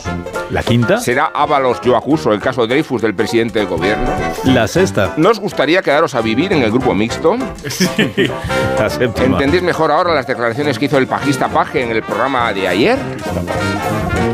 ¿La 0.50 0.64
quinta? 0.64 0.98
¿Será 1.02 1.26
Ábalos 1.34 1.82
yo 1.82 1.98
acuso 1.98 2.32
el 2.32 2.40
caso 2.40 2.66
Dreyfus 2.66 3.02
del 3.02 3.16
presidente 3.16 3.60
del 3.60 3.68
gobierno? 3.68 4.10
La 4.46 4.66
sexta. 4.66 5.14
¿No 5.18 5.30
os 5.30 5.42
gustaría 5.42 5.82
quedaros 5.82 6.16
a 6.16 6.22
vivir 6.22 6.54
en 6.54 6.64
el 6.64 6.72
grupo 6.72 6.94
mixto? 6.96 7.36
La 8.80 8.90
séptima. 8.90 9.36
¿Entendéis 9.36 9.62
mejor 9.62 9.92
ahora 9.92 10.14
las 10.14 10.26
declaraciones 10.26 10.80
que 10.80 10.86
hizo 10.86 10.98
el 10.98 11.08
pajista 11.08 11.50
Paje 11.50 11.84
en 11.84 11.92
el 11.92 12.04
programa 12.04 12.54
de 12.54 12.70
ayer? 12.70 12.98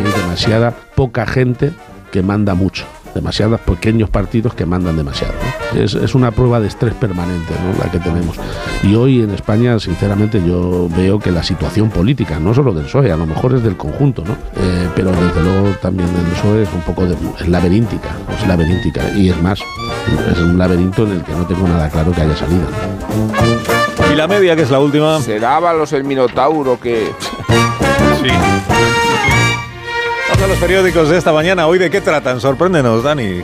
Hay 0.06 0.22
demasiada 0.22 0.72
poca 0.94 1.26
gente 1.26 1.72
que 2.12 2.22
manda 2.22 2.54
mucho. 2.54 2.86
Demasiados 3.14 3.60
pequeños 3.62 4.10
partidos 4.10 4.54
que 4.54 4.66
mandan 4.66 4.98
demasiado. 4.98 5.34
¿no? 5.74 5.80
Es, 5.80 5.94
es 5.94 6.16
una 6.16 6.32
prueba 6.32 6.60
de 6.60 6.68
estrés 6.68 6.94
permanente 6.94 7.54
¿no? 7.54 7.84
la 7.84 7.92
que 7.92 8.00
tenemos. 8.00 8.38
Y 8.84 8.96
hoy 8.96 9.22
en 9.22 9.32
España, 9.32 9.80
sinceramente, 9.80 10.42
yo 10.46 10.90
veo 10.96 11.20
que 11.20 11.32
la 11.32 11.44
situación 11.44 11.90
política, 11.90 12.40
no 12.40 12.54
solo 12.54 12.74
del 12.74 12.86
PSOE, 12.86 13.12
a 13.12 13.18
lo 13.18 13.26
mejor 13.26 13.56
es 13.56 13.64
del 13.64 13.78
conjunto, 13.78 14.24
¿no? 14.26 14.34
Eh, 14.34 14.90
pero 14.96 15.12
desde 15.12 15.42
luego 15.42 15.70
también 15.82 16.12
del 16.14 16.26
PSOE 16.34 16.64
es 16.64 16.70
un 16.74 16.82
poco 16.82 17.06
de, 17.06 17.16
es 17.40 17.48
laberíntica, 17.48 18.10
es 18.38 18.48
laberíntica. 18.48 19.02
Y 19.16 19.30
es 19.30 19.42
más, 19.42 19.60
es 20.32 20.40
un 20.40 20.58
laberinto 20.58 21.04
en 21.06 21.14
el 21.14 21.24
que 21.24 21.34
no 21.34 21.46
tengo 21.46 21.68
nada 21.68 21.90
claro 21.90 22.12
que 22.12 22.22
haya 22.22 22.36
salida. 22.36 22.66
¿no? 23.10 24.12
Y 24.12 24.16
la 24.16 24.28
media, 24.28 24.56
que 24.56 24.64
es 24.64 24.72
la 24.72 24.80
última. 24.80 25.20
¿Será 25.22 25.58
Ábalos 25.58 25.94
el 25.94 26.04
minotauro 26.04 26.80
que...? 26.80 27.12
Sí. 28.22 28.30
A 30.44 30.48
los 30.48 30.58
periódicos 30.58 31.08
de 31.08 31.18
esta 31.18 31.32
mañana. 31.32 31.68
¿Hoy 31.68 31.80
de 31.80 31.90
qué 31.90 32.02
tratan? 32.02 32.42
Sorpréndenos, 32.42 33.02
Dani. 33.02 33.44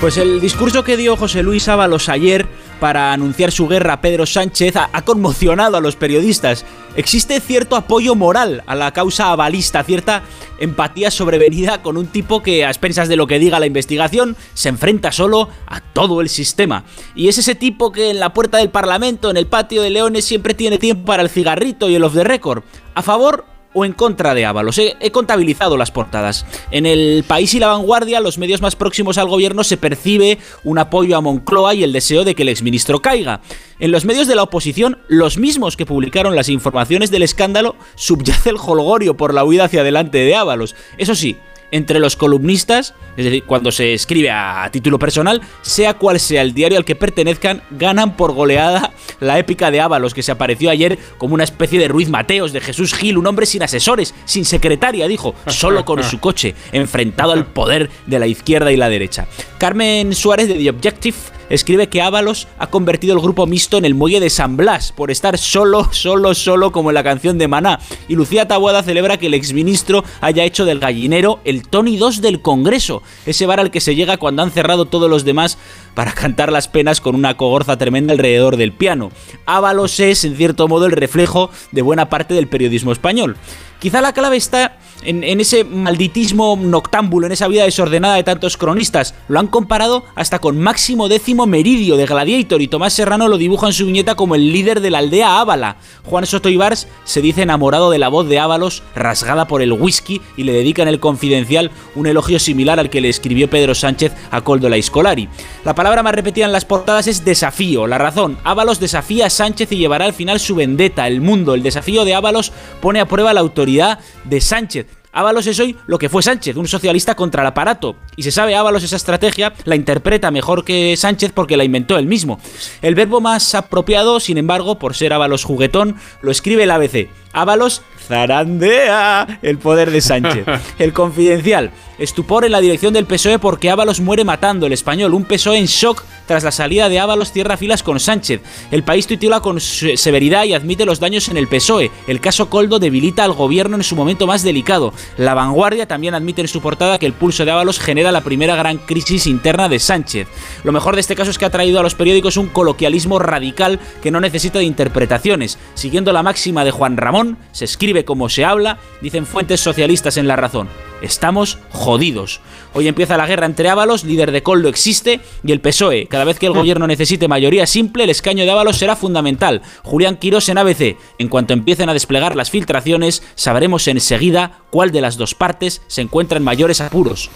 Pues 0.00 0.18
el 0.18 0.40
discurso 0.40 0.84
que 0.84 0.96
dio 0.96 1.16
José 1.16 1.42
Luis 1.42 1.66
Ábalos 1.66 2.08
ayer 2.08 2.46
para 2.78 3.12
anunciar 3.12 3.50
su 3.50 3.66
guerra 3.66 3.94
a 3.94 4.00
Pedro 4.00 4.24
Sánchez 4.24 4.76
ha, 4.76 5.02
conmocionado 5.02 5.76
a 5.76 5.80
los 5.80 5.96
periodistas. 5.96 6.64
Existe 6.94 7.40
cierto 7.40 7.74
apoyo 7.74 8.14
moral 8.14 8.62
a 8.68 8.76
la 8.76 8.92
causa 8.92 9.32
avalista, 9.32 9.82
cierta 9.82 10.22
empatía 10.60 11.10
sobrevenida 11.10 11.82
con 11.82 11.96
un 11.96 12.06
tipo 12.06 12.40
que, 12.40 12.64
a 12.64 12.68
expensas 12.68 13.08
de 13.08 13.16
lo 13.16 13.26
que 13.26 13.40
diga 13.40 13.58
la 13.58 13.66
investigación, 13.66 14.36
se 14.54 14.68
enfrenta 14.68 15.10
solo 15.10 15.48
a 15.66 15.80
todo 15.80 16.20
el 16.20 16.28
sistema. 16.28 16.84
Y 17.16 17.26
es 17.26 17.38
ese 17.38 17.56
tipo 17.56 17.90
que 17.90 18.10
en 18.10 18.20
la 18.20 18.32
puerta 18.32 18.58
del 18.58 18.70
Parlamento, 18.70 19.28
en 19.28 19.38
el 19.38 19.48
patio 19.48 19.82
de 19.82 19.90
Leones, 19.90 20.24
siempre 20.24 20.54
tiene 20.54 20.78
tiempo 20.78 21.04
para 21.04 21.24
el 21.24 21.30
cigarrito 21.30 21.88
y 21.88 21.96
el 21.96 22.04
off 22.04 22.14
the 22.14 22.22
record. 22.22 22.62
A 22.94 23.02
favor 23.02 23.57
o 23.78 23.84
en 23.84 23.92
contra 23.92 24.34
de 24.34 24.44
Ábalos. 24.44 24.78
He, 24.78 25.10
contabilizado 25.12 25.76
las 25.76 25.90
portadas. 25.90 26.44
En 26.70 26.84
el 26.86 27.24
País 27.26 27.54
y 27.54 27.60
la 27.60 27.68
Vanguardia, 27.68 28.20
los 28.20 28.38
medios 28.38 28.60
más 28.60 28.76
próximos 28.76 29.18
al 29.18 29.28
gobierno, 29.28 29.64
se 29.64 29.76
percibe 29.76 30.38
un 30.64 30.78
apoyo 30.78 31.16
a 31.16 31.20
Moncloa 31.20 31.74
y 31.74 31.84
el 31.84 31.92
deseo 31.92 32.24
de 32.24 32.34
que 32.34 32.42
el 32.42 32.48
exministro 32.48 33.00
caiga. 33.00 33.40
En 33.78 33.92
los 33.92 34.04
medios 34.04 34.26
de 34.26 34.34
la 34.34 34.42
oposición, 34.42 34.98
los 35.06 35.38
mismos 35.38 35.76
que 35.76 35.86
publicaron 35.86 36.34
las 36.34 36.48
informaciones 36.48 37.10
del 37.10 37.22
escándalo, 37.22 37.76
subyace 37.94 38.50
el 38.50 38.56
holgorio 38.56 39.16
por 39.16 39.32
la 39.32 39.44
huida 39.44 39.64
hacia 39.64 39.82
adelante 39.82 40.18
de 40.18 40.34
Ábalos. 40.34 40.74
Eso 40.96 41.14
sí, 41.14 41.36
entre 41.70 41.98
los 41.98 42.16
columnistas, 42.16 42.94
es 43.16 43.24
decir, 43.24 43.44
cuando 43.44 43.72
se 43.72 43.94
escribe 43.94 44.30
a 44.30 44.68
título 44.72 44.98
personal, 44.98 45.42
sea 45.62 45.94
cual 45.94 46.20
sea 46.20 46.42
el 46.42 46.54
diario 46.54 46.78
al 46.78 46.84
que 46.84 46.94
pertenezcan, 46.94 47.62
ganan 47.70 48.16
por 48.16 48.32
goleada 48.32 48.92
la 49.20 49.38
épica 49.38 49.70
de 49.70 49.80
Ábalos, 49.80 50.14
que 50.14 50.22
se 50.22 50.32
apareció 50.32 50.70
ayer 50.70 50.98
como 51.18 51.34
una 51.34 51.44
especie 51.44 51.78
de 51.78 51.88
Ruiz 51.88 52.08
Mateos, 52.08 52.52
de 52.52 52.60
Jesús 52.60 52.94
Gil, 52.94 53.18
un 53.18 53.26
hombre 53.26 53.46
sin 53.46 53.62
asesores, 53.62 54.14
sin 54.24 54.44
secretaria, 54.44 55.08
dijo, 55.08 55.34
solo 55.46 55.84
con 55.84 56.02
su 56.02 56.20
coche, 56.20 56.54
enfrentado 56.72 57.32
al 57.32 57.46
poder 57.46 57.90
de 58.06 58.18
la 58.18 58.26
izquierda 58.26 58.72
y 58.72 58.76
la 58.76 58.88
derecha. 58.88 59.26
Carmen 59.58 60.14
Suárez 60.14 60.48
de 60.48 60.54
The 60.54 60.70
Objective 60.70 61.16
escribe 61.50 61.88
que 61.88 62.02
Ábalos 62.02 62.48
ha 62.58 62.68
convertido 62.68 63.14
el 63.14 63.20
grupo 63.20 63.46
mixto 63.46 63.78
en 63.78 63.84
el 63.84 63.94
muelle 63.94 64.20
de 64.20 64.30
San 64.30 64.56
Blas 64.56 64.92
por 64.92 65.10
estar 65.10 65.38
solo, 65.38 65.88
solo, 65.92 66.34
solo 66.34 66.72
como 66.72 66.90
en 66.90 66.94
la 66.94 67.04
canción 67.04 67.38
de 67.38 67.48
Maná. 67.48 67.80
Y 68.08 68.14
Lucía 68.14 68.48
Tabuada 68.48 68.82
celebra 68.82 69.18
que 69.18 69.26
el 69.26 69.34
exministro 69.34 70.04
haya 70.20 70.44
hecho 70.44 70.64
del 70.64 70.80
gallinero 70.80 71.40
el 71.44 71.68
Tony 71.68 71.96
2 71.96 72.20
del 72.20 72.42
Congreso, 72.42 73.02
ese 73.26 73.46
bar 73.46 73.60
al 73.60 73.70
que 73.70 73.80
se 73.80 73.94
llega 73.94 74.16
cuando 74.16 74.42
han 74.42 74.50
cerrado 74.50 74.86
todos 74.86 75.10
los 75.10 75.24
demás 75.24 75.58
para 75.94 76.12
cantar 76.12 76.52
las 76.52 76.68
penas 76.68 77.00
con 77.00 77.14
una 77.14 77.36
cogorza 77.36 77.76
tremenda 77.76 78.12
alrededor 78.12 78.56
del 78.56 78.72
piano. 78.72 79.10
Ábalos 79.46 79.98
es, 80.00 80.24
en 80.24 80.36
cierto 80.36 80.68
modo, 80.68 80.86
el 80.86 80.92
reflejo 80.92 81.50
de 81.72 81.82
buena 81.82 82.08
parte 82.08 82.34
del 82.34 82.48
periodismo 82.48 82.92
español. 82.92 83.36
Quizá 83.80 84.00
la 84.00 84.12
clave 84.12 84.36
está 84.36 84.78
en, 85.02 85.40
ese 85.40 85.64
malditismo 85.64 86.58
noctámbulo, 86.60 87.26
en 87.26 87.32
esa 87.32 87.48
vida 87.48 87.64
desordenada 87.64 88.16
de 88.16 88.24
tantos 88.24 88.56
cronistas. 88.56 89.14
Lo 89.28 89.38
han 89.38 89.46
comparado 89.46 90.04
hasta 90.14 90.38
con 90.38 90.58
Máximo 90.58 91.08
Décimo 91.08 91.46
Meridio 91.46 91.96
de 91.96 92.06
Gladiator 92.06 92.62
y 92.62 92.68
Tomás 92.68 92.92
Serrano 92.92 93.28
lo 93.28 93.38
dibuja 93.38 93.66
en 93.66 93.72
su 93.72 93.86
viñeta 93.86 94.14
como 94.14 94.34
el 94.34 94.52
líder 94.52 94.80
de 94.80 94.90
la 94.90 94.98
aldea 94.98 95.40
Ábala. 95.40 95.76
Juan 96.04 96.26
Soto 96.26 96.48
Ibars 96.48 96.88
se 97.04 97.20
dice 97.22 97.42
enamorado 97.42 97.90
de 97.90 97.98
la 97.98 98.08
voz 98.08 98.28
de 98.28 98.38
Ábalos 98.38 98.82
rasgada 98.94 99.46
por 99.46 99.62
el 99.62 99.72
whisky 99.72 100.20
y 100.36 100.44
le 100.44 100.52
dedica 100.52 100.82
en 100.82 100.88
el 100.88 101.00
confidencial 101.00 101.70
un 101.94 102.06
elogio 102.06 102.38
similar 102.38 102.78
al 102.78 102.90
que 102.90 103.00
le 103.00 103.08
escribió 103.08 103.48
Pedro 103.48 103.74
Sánchez 103.74 104.12
a 104.30 104.40
Coldo 104.40 104.68
Laiscolari. 104.68 105.28
La 105.64 105.74
palabra 105.74 106.02
más 106.02 106.14
repetida 106.14 106.46
en 106.46 106.52
las 106.52 106.64
portadas 106.64 107.06
es 107.06 107.24
desafío. 107.24 107.86
La 107.86 107.98
razón, 107.98 108.38
Ábalos 108.44 108.80
desafía 108.80 109.26
a 109.26 109.30
Sánchez 109.30 109.72
y 109.72 109.76
llevará 109.76 110.04
al 110.04 110.12
final 110.12 110.40
su 110.40 110.54
vendetta. 110.54 111.06
El 111.06 111.20
mundo, 111.20 111.54
el 111.54 111.62
desafío 111.62 112.04
de 112.04 112.14
Ábalos 112.14 112.52
pone 112.80 113.00
a 113.00 113.06
prueba 113.06 113.32
la 113.32 113.40
autoridad 113.40 114.00
de 114.24 114.40
Sánchez. 114.40 114.86
Ábalos 115.18 115.48
es 115.48 115.58
hoy 115.58 115.76
lo 115.88 115.98
que 115.98 116.08
fue 116.08 116.22
Sánchez, 116.22 116.54
un 116.54 116.68
socialista 116.68 117.16
contra 117.16 117.42
el 117.42 117.48
aparato. 117.48 117.96
Y 118.14 118.22
se 118.22 118.30
sabe, 118.30 118.54
Ábalos 118.54 118.84
esa 118.84 118.94
estrategia 118.94 119.52
la 119.64 119.74
interpreta 119.74 120.30
mejor 120.30 120.64
que 120.64 120.96
Sánchez 120.96 121.32
porque 121.34 121.56
la 121.56 121.64
inventó 121.64 121.98
él 121.98 122.06
mismo. 122.06 122.38
El 122.82 122.94
verbo 122.94 123.20
más 123.20 123.56
apropiado, 123.56 124.20
sin 124.20 124.38
embargo, 124.38 124.78
por 124.78 124.94
ser 124.94 125.12
Ábalos 125.12 125.42
juguetón, 125.42 125.96
lo 126.22 126.30
escribe 126.30 126.62
el 126.62 126.70
ABC. 126.70 127.08
Ábalos 127.32 127.82
zarandea 128.08 129.38
el 129.42 129.58
poder 129.58 129.90
de 129.90 130.00
Sánchez. 130.00 130.46
El 130.78 130.92
confidencial. 130.92 131.70
Estupor 131.98 132.44
en 132.44 132.52
la 132.52 132.60
dirección 132.60 132.94
del 132.94 133.06
PSOE 133.06 133.40
porque 133.40 133.70
Ábalos 133.70 134.00
muere 134.00 134.24
matando 134.24 134.66
el 134.66 134.72
español. 134.72 135.14
Un 135.14 135.24
PSOE 135.24 135.58
en 135.58 135.66
shock 135.66 136.04
tras 136.26 136.44
la 136.44 136.52
salida 136.52 136.88
de 136.88 137.00
Ábalos 137.00 137.32
cierra 137.32 137.56
filas 137.56 137.82
con 137.82 137.98
Sánchez. 137.98 138.40
El 138.70 138.84
país 138.84 139.08
titula 139.08 139.40
con 139.40 139.58
severidad 139.60 140.44
y 140.44 140.54
admite 140.54 140.84
los 140.84 141.00
daños 141.00 141.28
en 141.28 141.36
el 141.36 141.48
PSOE. 141.48 141.90
El 142.06 142.20
caso 142.20 142.48
Coldo 142.48 142.78
debilita 142.78 143.24
al 143.24 143.32
gobierno 143.32 143.74
en 143.74 143.82
su 143.82 143.96
momento 143.96 144.28
más 144.28 144.44
delicado. 144.44 144.92
La 145.16 145.34
vanguardia 145.34 145.88
también 145.88 146.14
admite 146.14 146.40
en 146.40 146.46
su 146.46 146.60
portada 146.60 147.00
que 147.00 147.06
el 147.06 147.14
pulso 147.14 147.44
de 147.44 147.50
Ábalos 147.50 147.80
genera 147.80 148.12
la 148.12 148.20
primera 148.20 148.54
gran 148.54 148.78
crisis 148.78 149.26
interna 149.26 149.68
de 149.68 149.80
Sánchez. 149.80 150.28
Lo 150.62 150.70
mejor 150.70 150.94
de 150.94 151.00
este 151.00 151.16
caso 151.16 151.32
es 151.32 151.38
que 151.38 151.46
ha 151.46 151.50
traído 151.50 151.80
a 151.80 151.82
los 151.82 151.96
periódicos 151.96 152.36
un 152.36 152.46
coloquialismo 152.46 153.18
radical 153.18 153.80
que 154.02 154.12
no 154.12 154.20
necesita 154.20 154.60
de 154.60 154.66
interpretaciones. 154.66 155.58
Siguiendo 155.74 156.12
la 156.12 156.22
máxima 156.22 156.64
de 156.64 156.70
Juan 156.70 156.96
Ramón, 156.96 157.38
se 157.50 157.64
escribe 157.64 157.97
como 158.04 158.28
se 158.28 158.44
habla, 158.44 158.78
dicen 159.00 159.26
fuentes 159.26 159.60
socialistas 159.60 160.16
en 160.16 160.28
La 160.28 160.36
Razón. 160.36 160.68
Estamos 161.02 161.58
jodidos. 161.70 162.40
Hoy 162.74 162.88
empieza 162.88 163.16
la 163.16 163.26
guerra 163.26 163.46
entre 163.46 163.68
Ábalos, 163.68 164.04
líder 164.04 164.32
de 164.32 164.42
Coldo 164.42 164.68
existe, 164.68 165.20
y 165.44 165.52
el 165.52 165.60
PSOE. 165.60 166.06
Cada 166.06 166.24
vez 166.24 166.38
que 166.38 166.46
el 166.46 166.52
gobierno 166.52 166.86
necesite 166.86 167.28
mayoría 167.28 167.66
simple, 167.66 168.04
el 168.04 168.10
escaño 168.10 168.44
de 168.44 168.50
Ábalos 168.50 168.78
será 168.78 168.96
fundamental. 168.96 169.62
Julián 169.84 170.16
Quirós 170.16 170.48
en 170.48 170.58
ABC. 170.58 170.96
En 171.18 171.28
cuanto 171.28 171.52
empiecen 171.52 171.88
a 171.88 171.94
desplegar 171.94 172.34
las 172.34 172.50
filtraciones, 172.50 173.22
sabremos 173.36 173.86
enseguida 173.86 174.62
cuál 174.70 174.90
de 174.90 175.00
las 175.00 175.16
dos 175.16 175.34
partes 175.34 175.82
se 175.86 176.02
encuentra 176.02 176.38
en 176.38 176.44
mayores 176.44 176.80
apuros. 176.80 177.30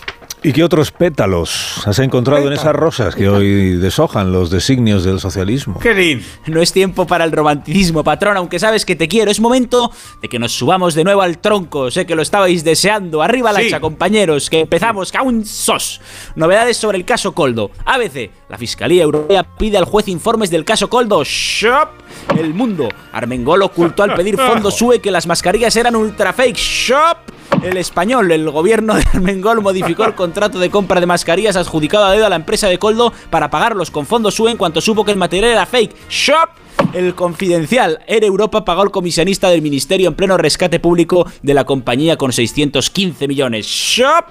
¿Y 0.45 0.53
qué 0.53 0.65
otros 0.65 0.91
pétalos 0.91 1.87
has 1.87 2.01
encontrado 2.01 2.49
en 2.49 2.53
esas 2.53 2.75
rosas 2.75 3.15
que 3.15 3.29
hoy 3.29 3.77
deshojan 3.77 4.33
los 4.33 4.51
designios 4.51 5.05
del 5.05 5.21
socialismo? 5.21 5.79
¡Qué 5.79 6.21
No 6.47 6.61
es 6.61 6.73
tiempo 6.73 7.07
para 7.07 7.25
el 7.25 7.31
romanticismo, 7.31 8.03
patrón, 8.03 8.37
aunque 8.37 8.59
sabes 8.59 8.85
que 8.85 8.97
te 8.97 9.07
quiero. 9.07 9.31
Es 9.31 9.39
momento 9.39 9.93
de 10.21 10.29
que 10.29 10.41
nos 10.41 10.51
subamos 10.53 10.95
de 10.95 11.05
nuevo 11.05 11.23
al 11.23 11.39
tronco. 11.39 11.93
Sé 11.93 12.07
que 12.07 12.17
lo 12.17 12.23
estabais 12.23 12.65
deseando. 12.65 13.23
Arriba 13.23 13.53
la 13.53 13.61
hacha, 13.61 13.79
compañeros, 13.79 14.51
que 14.51 14.61
empezamos. 14.61 15.13
¡Caun 15.13 15.47
sos! 15.47 16.01
Novedades 16.35 16.77
sobre 16.77 16.99
el 16.99 17.05
caso 17.05 17.33
Coldo. 17.33 17.71
ABC, 17.85 18.33
la 18.49 18.59
Fiscalía 18.59 19.05
Europea 19.05 19.45
pide 19.45 19.79
al 19.79 19.85
juez 19.85 20.09
informes 20.09 20.51
del 20.51 20.65
caso 20.65 20.91
Coldo. 20.91 21.23
¡Shop! 21.23 21.89
El 22.37 22.53
mundo. 22.53 22.89
Armengol 23.13 23.63
ocultó 23.63 24.03
al 24.03 24.15
pedir 24.15 24.37
fondos 24.39 24.75
SUE 24.75 25.01
que 25.01 25.13
las 25.13 25.29
mascarillas 25.29 25.77
eran 25.77 25.95
ultra 25.95 26.33
fake. 26.33 26.57
¡Shop! 26.57 27.19
El 27.63 27.77
español, 27.77 28.33
el 28.33 28.51
gobierno 28.51 28.95
de 28.95 29.05
Armengol 29.13 29.61
modificó 29.61 30.05
el 30.05 30.15
contrato 30.15 30.32
de 30.33 30.71
compra 30.71 30.99
de 30.99 31.07
mascarillas 31.07 31.57
adjudicado 31.57 32.07
a 32.07 32.13
dedo 32.13 32.25
a 32.25 32.31
la 32.31 32.37
empresa 32.37 32.67
de 32.69 32.79
Coldo 32.79 33.13
para 33.29 33.51
pagarlos 33.51 33.91
con 33.91 34.07
fondos 34.07 34.35
SUE 34.35 34.51
en 34.51 34.57
cuanto 34.57 34.81
supo 34.81 35.05
que 35.05 35.13
el 35.13 35.19
material 35.19 35.53
era 35.53 35.67
fake. 35.67 35.95
¡Shop! 36.09 36.49
El 36.95 37.15
confidencial 37.15 38.01
Air 38.07 38.25
Europa 38.25 38.65
pagó 38.65 38.83
al 38.83 38.91
comisionista 38.91 39.51
del 39.51 39.61
ministerio 39.61 40.09
en 40.09 40.15
pleno 40.15 40.39
rescate 40.39 40.81
público 40.81 41.27
de 41.43 41.55
la 41.55 41.65
compañía 41.65 42.17
con 42.17 42.33
615 42.33 43.29
millones. 43.29 43.67
¡Shop! 43.67 44.25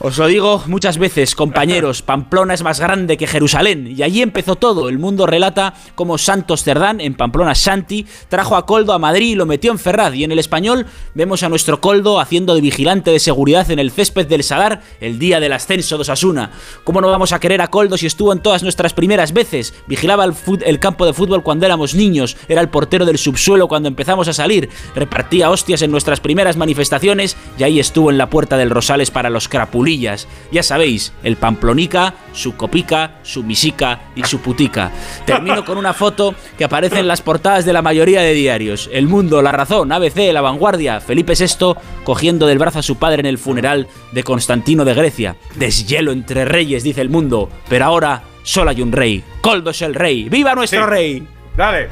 Os 0.00 0.16
lo 0.16 0.28
digo 0.28 0.62
muchas 0.68 0.96
veces, 0.96 1.34
compañeros, 1.34 2.02
Pamplona 2.02 2.54
es 2.54 2.62
más 2.62 2.78
grande 2.78 3.16
que 3.16 3.26
Jerusalén, 3.26 3.96
y 3.96 4.04
allí 4.04 4.22
empezó 4.22 4.54
todo. 4.54 4.88
El 4.88 5.00
mundo 5.00 5.26
relata 5.26 5.74
cómo 5.96 6.18
Santos 6.18 6.62
Cerdán, 6.62 7.00
en 7.00 7.14
Pamplona 7.14 7.56
Santi, 7.56 8.06
trajo 8.28 8.54
a 8.54 8.64
Coldo 8.64 8.92
a 8.92 9.00
Madrid 9.00 9.32
y 9.32 9.34
lo 9.34 9.44
metió 9.44 9.72
en 9.72 9.80
Ferraz, 9.80 10.14
y 10.14 10.22
en 10.22 10.30
el 10.30 10.38
español 10.38 10.86
vemos 11.14 11.42
a 11.42 11.48
nuestro 11.48 11.80
Coldo 11.80 12.20
haciendo 12.20 12.54
de 12.54 12.60
vigilante 12.60 13.10
de 13.10 13.18
seguridad 13.18 13.68
en 13.72 13.80
el 13.80 13.90
césped 13.90 14.28
del 14.28 14.44
Sadar 14.44 14.82
el 15.00 15.18
día 15.18 15.40
del 15.40 15.52
ascenso 15.52 15.96
de 15.96 16.02
Osasuna. 16.02 16.52
¿Cómo 16.84 17.00
no 17.00 17.10
vamos 17.10 17.32
a 17.32 17.40
querer 17.40 17.60
a 17.60 17.66
Coldo 17.66 17.98
si 17.98 18.06
estuvo 18.06 18.32
en 18.32 18.38
todas 18.38 18.62
nuestras 18.62 18.94
primeras 18.94 19.32
veces? 19.32 19.74
Vigilaba 19.88 20.24
el, 20.24 20.34
el 20.64 20.78
campo 20.78 21.06
de 21.06 21.12
fútbol 21.12 21.42
cuando 21.42 21.66
éramos 21.66 21.96
niños, 21.96 22.36
era 22.48 22.60
el 22.60 22.68
portero 22.68 23.04
del 23.04 23.18
subsuelo 23.18 23.66
cuando 23.66 23.88
empezamos 23.88 24.28
a 24.28 24.32
salir, 24.32 24.68
repartía 24.94 25.50
hostias 25.50 25.82
en 25.82 25.90
nuestras 25.90 26.20
primeras 26.20 26.56
manifestaciones 26.56 27.36
y 27.58 27.64
ahí 27.64 27.80
estuvo 27.80 28.12
en 28.12 28.18
la 28.18 28.30
puerta 28.30 28.56
del 28.56 28.70
Rosales 28.70 29.10
para 29.10 29.28
los 29.28 29.48
crapulitos 29.48 29.87
ya 29.96 30.62
sabéis, 30.62 31.12
el 31.22 31.36
Pamplonica, 31.36 32.14
su 32.32 32.56
copica, 32.56 33.18
su 33.22 33.42
misica 33.42 34.00
y 34.14 34.24
su 34.24 34.40
putica. 34.40 34.90
Termino 35.24 35.64
con 35.64 35.78
una 35.78 35.94
foto 35.94 36.34
que 36.56 36.64
aparece 36.64 36.98
en 36.98 37.08
las 37.08 37.22
portadas 37.22 37.64
de 37.64 37.72
la 37.72 37.82
mayoría 37.82 38.20
de 38.20 38.34
diarios. 38.34 38.90
El 38.92 39.06
Mundo, 39.06 39.40
La 39.40 39.52
Razón, 39.52 39.90
ABC, 39.92 40.32
La 40.32 40.40
Vanguardia, 40.40 41.00
Felipe 41.00 41.34
VI 41.38 41.74
cogiendo 42.04 42.46
del 42.46 42.58
brazo 42.58 42.80
a 42.80 42.82
su 42.82 42.96
padre 42.96 43.20
en 43.20 43.26
el 43.26 43.38
funeral 43.38 43.88
de 44.12 44.22
Constantino 44.22 44.84
de 44.84 44.94
Grecia. 44.94 45.36
Deshielo 45.54 46.12
entre 46.12 46.44
reyes, 46.44 46.82
dice 46.82 47.00
el 47.00 47.10
Mundo, 47.10 47.48
pero 47.68 47.86
ahora 47.86 48.22
solo 48.42 48.70
hay 48.70 48.82
un 48.82 48.92
rey. 48.92 49.22
Coldo 49.40 49.70
es 49.70 49.82
el 49.82 49.94
rey. 49.94 50.28
¡Viva 50.28 50.54
nuestro 50.54 50.86
rey! 50.86 51.26
Dale. 51.56 51.88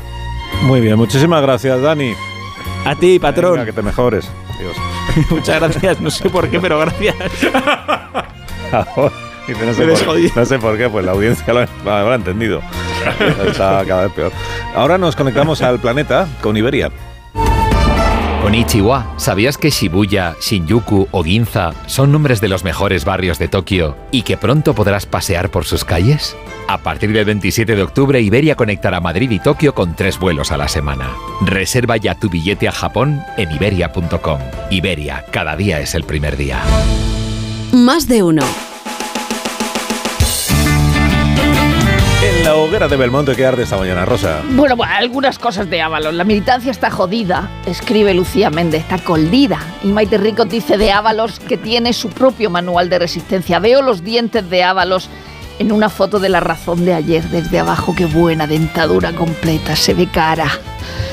Muy 0.62 0.80
bien, 0.80 0.96
muchísimas 0.96 1.42
gracias, 1.42 1.80
Dani. 1.80 2.12
A 2.86 2.94
ti, 2.94 3.18
patrón. 3.18 3.64
que 3.64 3.72
te 3.72 3.82
mejores. 3.82 4.30
Dios. 4.60 4.76
Muchas 5.30 5.60
gracias, 5.60 6.00
no 6.00 6.08
sé 6.08 6.30
por 6.30 6.48
qué, 6.48 6.60
pero 6.60 6.78
gracias. 6.78 7.16
no, 8.72 9.10
sé 9.74 9.84
por, 10.04 10.36
no, 10.36 10.44
sé 10.44 10.58
por, 10.60 10.78
qué, 10.78 10.88
pues 10.88 11.04
la 11.04 11.10
audiencia 11.10 11.52
lo, 11.52 11.60
habrá 11.90 12.14
entendido. 12.14 12.62
Está 13.46 13.84
cada 13.84 14.04
vez 14.04 14.12
peor. 14.12 14.32
Ahora 14.76 14.98
nos 14.98 15.16
conectamos 15.16 15.62
al 15.62 15.80
planeta 15.80 16.28
con 16.40 16.56
Iberia. 16.56 16.92
Konnichiwa, 18.46 19.14
¿sabías 19.16 19.58
que 19.58 19.70
Shibuya, 19.70 20.36
Shinjuku 20.40 21.08
o 21.10 21.24
Ginza 21.24 21.74
son 21.86 22.12
nombres 22.12 22.40
de 22.40 22.46
los 22.46 22.62
mejores 22.62 23.04
barrios 23.04 23.40
de 23.40 23.48
Tokio 23.48 23.96
y 24.12 24.22
que 24.22 24.36
pronto 24.36 24.72
podrás 24.72 25.04
pasear 25.04 25.50
por 25.50 25.64
sus 25.64 25.84
calles? 25.84 26.36
A 26.68 26.78
partir 26.78 27.12
del 27.12 27.24
27 27.24 27.74
de 27.74 27.82
octubre, 27.82 28.20
Iberia 28.20 28.54
conectará 28.54 29.00
Madrid 29.00 29.32
y 29.32 29.40
Tokio 29.40 29.74
con 29.74 29.96
tres 29.96 30.20
vuelos 30.20 30.52
a 30.52 30.58
la 30.58 30.68
semana. 30.68 31.10
Reserva 31.44 31.96
ya 31.96 32.14
tu 32.14 32.30
billete 32.30 32.68
a 32.68 32.72
Japón 32.72 33.20
en 33.36 33.50
iberia.com. 33.50 34.38
Iberia, 34.70 35.24
cada 35.32 35.56
día 35.56 35.80
es 35.80 35.96
el 35.96 36.04
primer 36.04 36.36
día. 36.36 36.62
Más 37.72 38.06
de 38.06 38.22
uno. 38.22 38.44
La 42.42 42.56
hoguera 42.56 42.88
de 42.88 42.96
Belmonte 42.96 43.36
que 43.36 43.46
arde 43.46 43.62
esta 43.62 43.76
mañana, 43.76 44.04
Rosa? 44.04 44.42
Bueno, 44.50 44.76
bueno, 44.76 44.92
algunas 44.94 45.38
cosas 45.38 45.68
de 45.70 45.80
Ábalos. 45.80 46.14
La 46.14 46.24
militancia 46.24 46.70
está 46.70 46.90
jodida, 46.90 47.50
escribe 47.66 48.14
Lucía 48.14 48.50
Méndez, 48.50 48.82
está 48.82 48.98
coldida. 48.98 49.58
Y 49.82 49.88
Maite 49.88 50.18
Rico 50.18 50.44
dice 50.44 50.76
de 50.76 50.92
Ábalos 50.92 51.38
que 51.40 51.56
tiene 51.56 51.92
su 51.92 52.08
propio 52.08 52.50
manual 52.50 52.88
de 52.88 52.98
resistencia. 52.98 53.58
Veo 53.58 53.82
los 53.82 54.02
dientes 54.02 54.48
de 54.50 54.64
Ábalos 54.64 55.08
en 55.58 55.72
una 55.72 55.88
foto 55.88 56.18
de 56.18 56.28
la 56.28 56.40
razón 56.40 56.84
de 56.84 56.94
ayer, 56.94 57.22
desde 57.24 57.58
abajo. 57.58 57.94
Qué 57.96 58.06
buena 58.06 58.46
dentadura 58.46 59.12
completa, 59.12 59.76
se 59.76 59.94
ve 59.94 60.08
cara. 60.08 60.50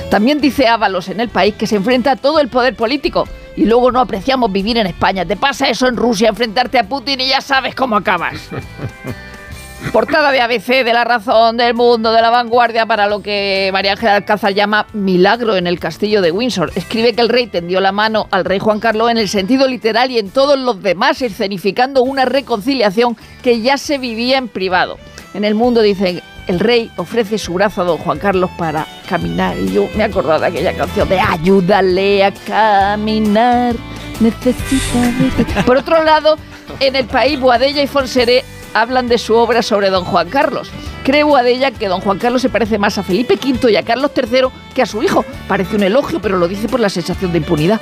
También 0.10 0.42
dice 0.42 0.68
Ábalos 0.68 1.10
en 1.10 1.20
el 1.20 1.30
país 1.30 1.56
que 1.56 1.68
se 1.68 1.76
enfrenta 1.76 2.12
a 2.12 2.16
todo 2.16 2.40
el 2.40 2.48
poder 2.48 2.76
político 2.76 3.28
y 3.56 3.66
luego 3.66 3.92
no 3.92 4.00
apreciamos 4.00 4.52
vivir 4.52 4.78
en 4.78 4.88
España. 4.88 5.26
Te 5.26 5.38
pasa 5.38 5.68
eso 5.68 5.88
en 5.88 5.96
Rusia, 5.96 6.30
enfrentarte 6.30 6.80
a 6.80 6.88
Putin 6.88 7.22
y 7.22 7.28
ya 7.28 7.42
sabes 7.42 7.76
cómo 7.76 7.96
acabas. 7.96 8.50
Portada 9.92 10.32
de 10.32 10.42
ABC, 10.42 10.84
de 10.84 10.94
La 10.94 11.04
Razón, 11.04 11.58
del 11.58 11.74
Mundo, 11.74 12.12
de 12.12 12.22
La 12.22 12.30
Vanguardia, 12.30 12.86
para 12.86 13.08
lo 13.08 13.22
que 13.22 13.70
María 13.74 13.92
Ángela 13.92 14.16
Alcázar 14.16 14.54
llama 14.54 14.88
milagro 14.94 15.56
en 15.56 15.68
el 15.68 15.80
castillo 15.80 16.22
de 16.22 16.32
Windsor. 16.32 16.72
Escribe 16.76 17.14
que 17.14 17.22
el 17.22 17.30
rey 17.30 17.48
tendió 17.48 17.80
la 17.80 17.92
mano 17.92 18.28
al 18.32 18.46
rey 18.46 18.60
Juan 18.60 18.80
Carlos 18.80 19.12
en 19.12 19.18
el 19.18 19.30
sentido 19.30 19.68
literal 19.68 20.10
y 20.10 20.18
en 20.18 20.30
todos 20.30 20.58
los 20.58 20.82
demás, 20.82 21.22
escenificando 21.22 22.02
una 22.02 22.26
reconciliación 22.26 23.16
que 23.44 23.62
ya 23.62 23.78
se 23.78 23.98
vivía 23.98 24.38
en 24.38 24.48
privado. 24.48 24.98
En 25.36 25.44
el 25.44 25.54
mundo 25.54 25.82
dicen, 25.82 26.22
el 26.48 26.60
rey 26.60 26.92
ofrece 26.98 27.38
su 27.38 27.54
brazo 27.54 27.82
a 27.82 27.86
don 27.86 27.98
Juan 27.98 28.20
Carlos 28.20 28.50
para 28.58 28.86
caminar. 29.08 29.58
Y 29.58 29.74
yo 29.74 29.88
me 29.96 30.04
he 30.04 30.06
acordado 30.06 30.40
de 30.40 30.48
aquella 30.48 30.76
canción 30.76 31.08
de 31.08 31.20
Ayúdale 31.20 32.24
a 32.24 32.32
caminar, 32.32 33.76
necesita 34.20 35.64
Por 35.66 35.78
otro 35.78 36.04
lado, 36.04 36.38
en 36.80 36.96
el 36.96 37.06
país, 37.06 37.40
Boadella 37.40 37.82
y 37.82 37.88
Fonseré 37.88 38.44
hablan 38.74 39.08
de 39.08 39.18
su 39.18 39.36
obra 39.36 39.62
sobre 39.62 39.90
don 39.90 40.04
Juan 40.06 40.30
Carlos. 40.30 40.70
Cree 41.04 41.24
Boadella 41.24 41.72
que 41.72 41.88
don 41.88 42.02
Juan 42.02 42.18
Carlos 42.18 42.42
se 42.42 42.50
parece 42.50 42.78
más 42.78 42.98
a 42.98 43.04
Felipe 43.04 43.36
V 43.36 43.72
y 43.72 43.76
a 43.76 43.84
Carlos 43.84 44.12
III 44.16 44.48
que 44.74 44.82
a 44.82 44.86
su 44.86 45.04
hijo. 45.04 45.26
Parece 45.48 45.76
un 45.76 45.84
elogio, 45.84 46.22
pero 46.22 46.38
lo 46.38 46.48
dice 46.48 46.68
por 46.68 46.80
la 46.80 46.90
sensación 46.90 47.32
de 47.32 47.40
impunidad. 47.40 47.82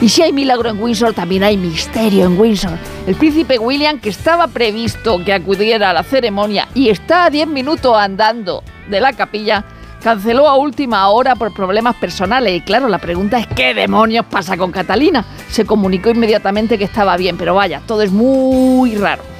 Y 0.00 0.08
si 0.08 0.22
hay 0.22 0.32
milagro 0.32 0.70
en 0.70 0.82
Windsor, 0.82 1.12
también 1.12 1.44
hay 1.44 1.56
misterio 1.56 2.24
en 2.24 2.38
Windsor. 2.38 2.78
El 3.06 3.14
príncipe 3.14 3.58
William, 3.58 4.00
que 4.00 4.08
estaba 4.08 4.48
previsto 4.48 5.22
que 5.24 5.32
acudiera 5.32 5.90
a 5.90 5.92
la 5.92 6.02
ceremonia 6.02 6.68
y 6.74 6.88
está 6.88 7.26
a 7.26 7.30
10 7.30 7.46
minutos 7.48 7.96
andando 7.96 8.64
de 8.88 9.00
la 9.00 9.12
capilla, 9.12 9.64
canceló 10.02 10.48
a 10.48 10.56
última 10.56 11.08
hora 11.08 11.36
por 11.36 11.54
problemas 11.54 11.94
personales. 11.96 12.56
Y 12.56 12.60
claro, 12.62 12.88
la 12.88 12.98
pregunta 12.98 13.38
es 13.38 13.46
¿qué 13.48 13.74
demonios 13.74 14.26
pasa 14.26 14.56
con 14.56 14.72
Catalina? 14.72 15.24
Se 15.48 15.64
comunicó 15.64 16.10
inmediatamente 16.10 16.78
que 16.78 16.84
estaba 16.84 17.16
bien, 17.16 17.36
pero 17.36 17.54
vaya, 17.54 17.80
todo 17.86 18.02
es 18.02 18.10
muy 18.10 18.96
raro. 18.96 19.31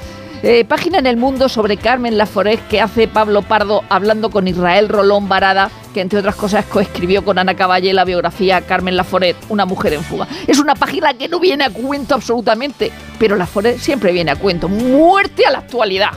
Eh, 0.44 0.64
página 0.64 0.98
en 0.98 1.06
el 1.06 1.16
mundo 1.16 1.48
sobre 1.48 1.77
Carmen 1.77 2.19
Laforet 2.19 2.66
que 2.66 2.81
hace 2.81 3.06
Pablo 3.06 3.43
Pardo 3.43 3.85
hablando 3.89 4.28
con 4.31 4.48
Israel 4.48 4.89
Rolón 4.89 5.28
Barada, 5.28 5.70
que 5.94 6.01
entre 6.01 6.19
otras 6.19 6.35
cosas 6.35 6.64
coescribió 6.64 7.24
con 7.24 7.39
Ana 7.39 7.55
Caballé 7.55 7.93
la 7.93 8.05
biografía 8.05 8.60
Carmen 8.62 8.97
Laforet, 8.97 9.36
una 9.51 9.66
mujer 9.66 9.93
en 9.93 10.02
fuga. 10.02 10.27
Es 10.48 10.59
una 10.59 10.74
página 10.74 11.14
que 11.14 11.28
no 11.28 11.39
viene 11.39 11.62
a 11.62 11.70
cuento 11.70 12.16
absolutamente, 12.16 12.90
pero 13.20 13.36
Laforet 13.36 13.78
siempre 13.78 14.10
viene 14.10 14.32
a 14.32 14.36
cuento. 14.36 14.69
Muerte 14.69 15.47
a 15.47 15.52
la 15.52 15.59
actualidad. 15.59 16.10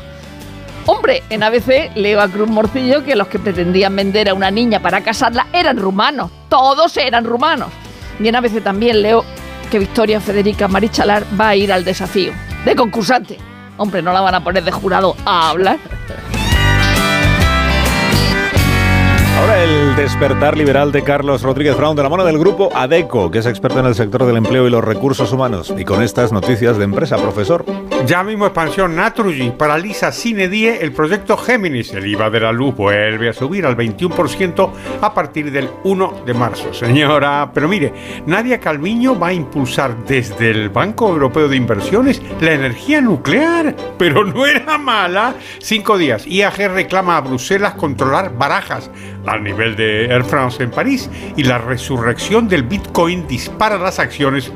Hombre, 0.88 1.22
en 1.30 1.44
ABC 1.44 1.92
leo 1.96 2.20
a 2.20 2.28
Cruz 2.28 2.50
Morcillo 2.50 3.04
que 3.04 3.16
los 3.16 3.28
que 3.28 3.38
pretendían 3.38 3.96
vender 3.96 4.30
a 4.30 4.34
una 4.34 4.50
niña 4.50 4.82
para 4.82 5.02
casarla 5.02 5.46
eran 5.54 5.78
rumanos. 5.78 6.32
Todos 6.50 6.98
eran 6.98 7.26
rumanos. 7.26 7.70
Y 8.20 8.28
en 8.28 8.36
ABC 8.36 8.64
también 8.64 9.04
leo 9.04 9.24
que 9.70 9.78
Victoria 9.78 10.20
Federica 10.20 10.68
Marichalar 10.68 11.26
va 11.40 11.50
a 11.50 11.56
ir 11.56 11.72
al 11.72 11.86
desafío 11.86 12.34
de 12.66 12.76
concursante. 12.76 13.55
Hombre, 13.78 14.02
no 14.02 14.14
la 14.14 14.22
van 14.22 14.36
a 14.36 14.44
poner 14.44 14.64
de 14.64 14.72
jurado 14.72 15.16
a 15.26 15.50
hablar. 15.50 15.78
Ahora 19.36 19.64
el 19.64 19.96
despertar 19.98 20.58
liberal 20.58 20.94
de 20.94 21.04
Carlos 21.04 21.42
Rodríguez 21.42 21.76
Brown 21.76 21.96
de 21.96 22.04
la 22.04 22.10
mano 22.10 22.24
del 22.24 22.40
grupo 22.40 22.70
ADECO, 22.74 23.30
que 23.32 23.40
es 23.40 23.46
experto 23.46 23.80
en 23.80 23.86
el 23.86 23.94
sector 23.94 24.26
del 24.26 24.38
empleo 24.38 24.66
y 24.66 24.70
los 24.70 24.84
recursos 24.84 25.32
humanos. 25.34 25.74
Y 25.78 25.84
con 25.84 26.02
estas 26.02 26.32
noticias 26.32 26.78
de 26.78 26.86
empresa, 26.86 27.18
profesor. 27.18 27.66
Ya 28.06 28.24
mismo 28.24 28.46
expansión 28.46 28.96
Naturgy 28.96 29.52
paraliza 29.52 30.12
sine 30.12 30.48
die 30.48 30.78
el 30.82 30.94
proyecto 30.94 31.36
Géminis. 31.36 31.92
El 31.94 32.08
IVA 32.08 32.30
de 32.30 32.40
la 32.40 32.52
luz 32.52 32.76
vuelve 32.76 33.30
a 33.30 33.34
subir 33.34 33.66
al 33.66 33.76
21% 33.76 34.70
a 35.02 35.14
partir 35.14 35.52
del 35.52 35.70
1 35.84 36.22
de 36.26 36.34
marzo. 36.34 36.74
Señora, 36.74 37.52
pero 37.54 37.68
mire, 37.68 37.94
Nadia 38.26 38.60
Calviño 38.60 39.20
va 39.20 39.28
a 39.28 39.34
impulsar 39.34 40.06
desde 40.06 40.52
el 40.52 40.70
Banco 40.70 41.10
Europeo 41.10 41.50
de 41.50 41.58
Inversiones 41.58 42.22
la 42.40 42.54
energía 42.54 43.02
nuclear. 43.02 43.76
Pero 43.98 44.24
no 44.24 44.46
era 44.46 44.78
mala. 44.78 45.36
Cinco 45.60 45.98
días. 45.98 46.26
IAG 46.26 46.72
reclama 46.74 47.18
a 47.18 47.22
Bruselas 47.22 47.74
controlar 47.74 48.38
barajas 48.38 48.92
al 49.26 49.44
nivel 49.44 49.76
de 49.76 50.06
Air 50.06 50.24
France 50.24 50.64
en 50.64 50.72
París 50.72 51.10
y 51.36 51.44
la 51.44 51.58
resurrección 51.58 52.48
del 52.48 52.64
Bitcoin 52.64 53.28
dispara 53.28 53.78
las 53.78 54.00
acciones 54.00 54.52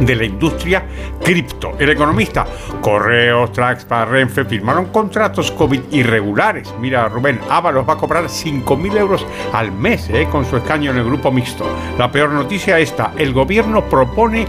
de 0.00 0.14
la 0.14 0.24
industria 0.24 0.84
cripto. 1.22 1.72
El 1.78 1.90
economista, 1.90 2.46
Correos, 2.80 3.52
Traxpa, 3.52 4.04
Renfe 4.04 4.44
firmaron 4.44 4.86
contratos 4.86 5.50
COVID 5.52 5.80
irregulares. 5.92 6.74
Mira, 6.80 7.08
Rubén 7.08 7.40
Ábalos 7.48 7.88
va 7.88 7.94
a 7.94 7.98
cobrar 7.98 8.24
5.000 8.24 8.96
euros 8.96 9.26
al 9.52 9.72
mes 9.72 10.08
eh, 10.10 10.26
con 10.30 10.44
su 10.44 10.56
escaño 10.56 10.90
en 10.90 10.98
el 10.98 11.04
grupo 11.04 11.30
mixto. 11.30 11.64
La 11.98 12.10
peor 12.10 12.30
noticia 12.30 12.78
esta, 12.78 13.12
el 13.16 13.32
gobierno 13.32 13.84
propone 13.84 14.46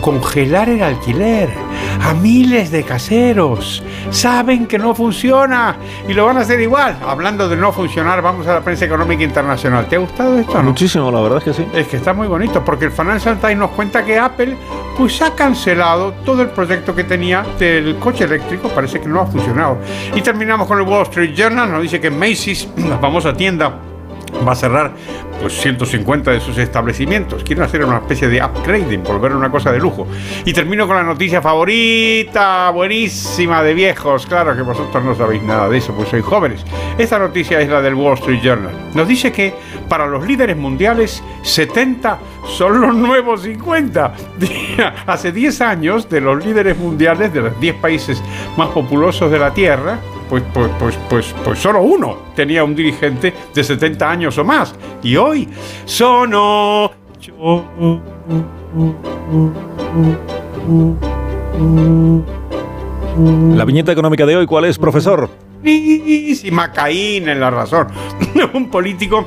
congelar 0.00 0.68
el 0.68 0.82
alquiler 0.82 1.48
a 2.00 2.14
miles 2.14 2.70
de 2.70 2.82
caseros. 2.82 3.82
Saben 4.10 4.66
que 4.66 4.78
no 4.78 4.94
funciona 4.94 5.76
y 6.08 6.12
lo 6.12 6.26
van 6.26 6.38
a 6.38 6.40
hacer 6.40 6.60
igual. 6.60 6.98
Hablando 7.06 7.48
de 7.48 7.56
no 7.56 7.72
funcionar, 7.72 8.20
vamos 8.22 8.46
a 8.46 8.54
la 8.54 8.60
prensa 8.60 8.84
económica 8.84 9.22
internacional. 9.22 9.86
¿Te 9.86 9.96
ha 9.96 10.00
gustado 10.00 10.38
esto? 10.38 10.54
No? 10.54 10.62
Muchísimo, 10.70 11.10
la 11.10 11.20
verdad 11.20 11.38
es 11.38 11.44
que 11.44 11.52
sí. 11.52 11.68
Es 11.72 11.86
que 11.88 11.96
está 11.96 12.12
muy 12.12 12.26
bonito 12.26 12.64
porque 12.64 12.86
el 12.86 12.92
Financial 12.92 13.38
Times 13.38 13.58
nos 13.58 13.70
cuenta 13.70 14.04
que 14.04 14.18
Apple 14.18 14.56
pues 14.96 15.20
ha 15.22 15.34
cancelado 15.34 16.12
todo 16.24 16.42
el 16.42 16.50
proyecto 16.50 16.94
que 16.94 17.04
tenía 17.04 17.44
del 17.58 17.96
coche 17.96 18.24
eléctrico, 18.24 18.68
parece 18.68 19.00
que 19.00 19.08
no 19.08 19.20
ha 19.20 19.26
funcionado. 19.26 19.78
Y 20.14 20.20
terminamos 20.20 20.66
con 20.66 20.78
el 20.78 20.86
Wall 20.86 21.02
Street 21.02 21.34
Journal, 21.34 21.70
nos 21.70 21.82
dice 21.82 22.00
que 22.00 22.10
Macy's, 22.10 22.68
la 22.76 22.98
famosa 22.98 23.32
tienda 23.32 23.74
va 24.46 24.52
a 24.52 24.56
cerrar 24.56 24.92
pues 25.42 25.60
150 25.60 26.30
de 26.30 26.40
sus 26.40 26.56
establecimientos. 26.56 27.42
Quieren 27.42 27.64
hacer 27.64 27.84
una 27.84 27.98
especie 27.98 28.28
de 28.28 28.42
upgrading, 28.42 29.02
volver 29.02 29.34
una 29.34 29.50
cosa 29.50 29.72
de 29.72 29.80
lujo. 29.80 30.06
Y 30.44 30.52
termino 30.52 30.86
con 30.86 30.96
la 30.96 31.02
noticia 31.02 31.42
favorita, 31.42 32.70
buenísima 32.70 33.62
de 33.62 33.74
viejos. 33.74 34.26
Claro 34.26 34.56
que 34.56 34.62
vosotros 34.62 35.04
no 35.04 35.14
sabéis 35.14 35.42
nada 35.42 35.68
de 35.68 35.78
eso, 35.78 35.92
pues 35.94 36.08
sois 36.08 36.24
jóvenes. 36.24 36.64
Esta 36.96 37.18
noticia 37.18 37.60
es 37.60 37.68
la 37.68 37.82
del 37.82 37.94
Wall 37.94 38.14
Street 38.14 38.40
Journal. 38.40 38.90
Nos 38.94 39.08
dice 39.08 39.32
que 39.32 39.52
para 39.88 40.06
los 40.06 40.26
líderes 40.26 40.56
mundiales, 40.56 41.22
70 41.42 42.18
son 42.46 42.80
los 42.80 42.94
nuevos 42.94 43.42
50. 43.42 44.14
Hace 45.06 45.32
10 45.32 45.60
años, 45.60 46.08
de 46.08 46.20
los 46.20 46.44
líderes 46.44 46.78
mundiales, 46.78 47.32
de 47.32 47.40
los 47.42 47.60
10 47.60 47.76
países 47.76 48.22
más 48.56 48.68
populosos 48.68 49.30
de 49.30 49.38
la 49.38 49.52
Tierra, 49.52 49.98
pues, 50.32 50.44
pues, 50.54 50.70
pues, 50.78 50.98
pues, 51.10 51.34
pues 51.44 51.58
solo 51.58 51.82
uno 51.82 52.16
tenía 52.34 52.64
un 52.64 52.74
dirigente 52.74 53.34
de 53.54 53.62
70 53.62 54.10
años 54.10 54.38
o 54.38 54.44
más. 54.44 54.74
Y 55.02 55.16
hoy 55.16 55.31
son 55.84 56.32
ocho. 56.34 57.66
La 63.56 63.64
viñeta 63.64 63.92
económica 63.92 64.24
de 64.26 64.36
hoy, 64.36 64.46
¿cuál 64.46 64.64
es, 64.64 64.78
profesor? 64.78 65.30
Buenísima 65.62 66.72
Caín 66.72 67.28
en 67.28 67.40
la 67.40 67.50
razón. 67.50 67.88
un 68.54 68.68
político 68.70 69.26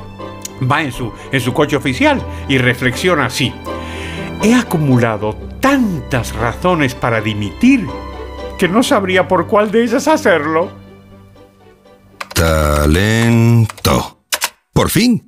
va 0.70 0.82
en 0.82 0.92
su, 0.92 1.12
en 1.30 1.40
su 1.40 1.52
coche 1.52 1.76
oficial 1.76 2.20
y 2.48 2.58
reflexiona 2.58 3.26
así. 3.26 3.52
He 4.42 4.54
acumulado 4.54 5.34
tantas 5.60 6.34
razones 6.34 6.94
para 6.94 7.20
dimitir 7.20 7.86
que 8.58 8.68
no 8.68 8.82
sabría 8.82 9.28
por 9.28 9.46
cuál 9.46 9.70
de 9.70 9.84
ellas 9.84 10.08
hacerlo. 10.08 10.68
Talento. 12.34 14.20
Por 14.72 14.90
fin 14.90 15.25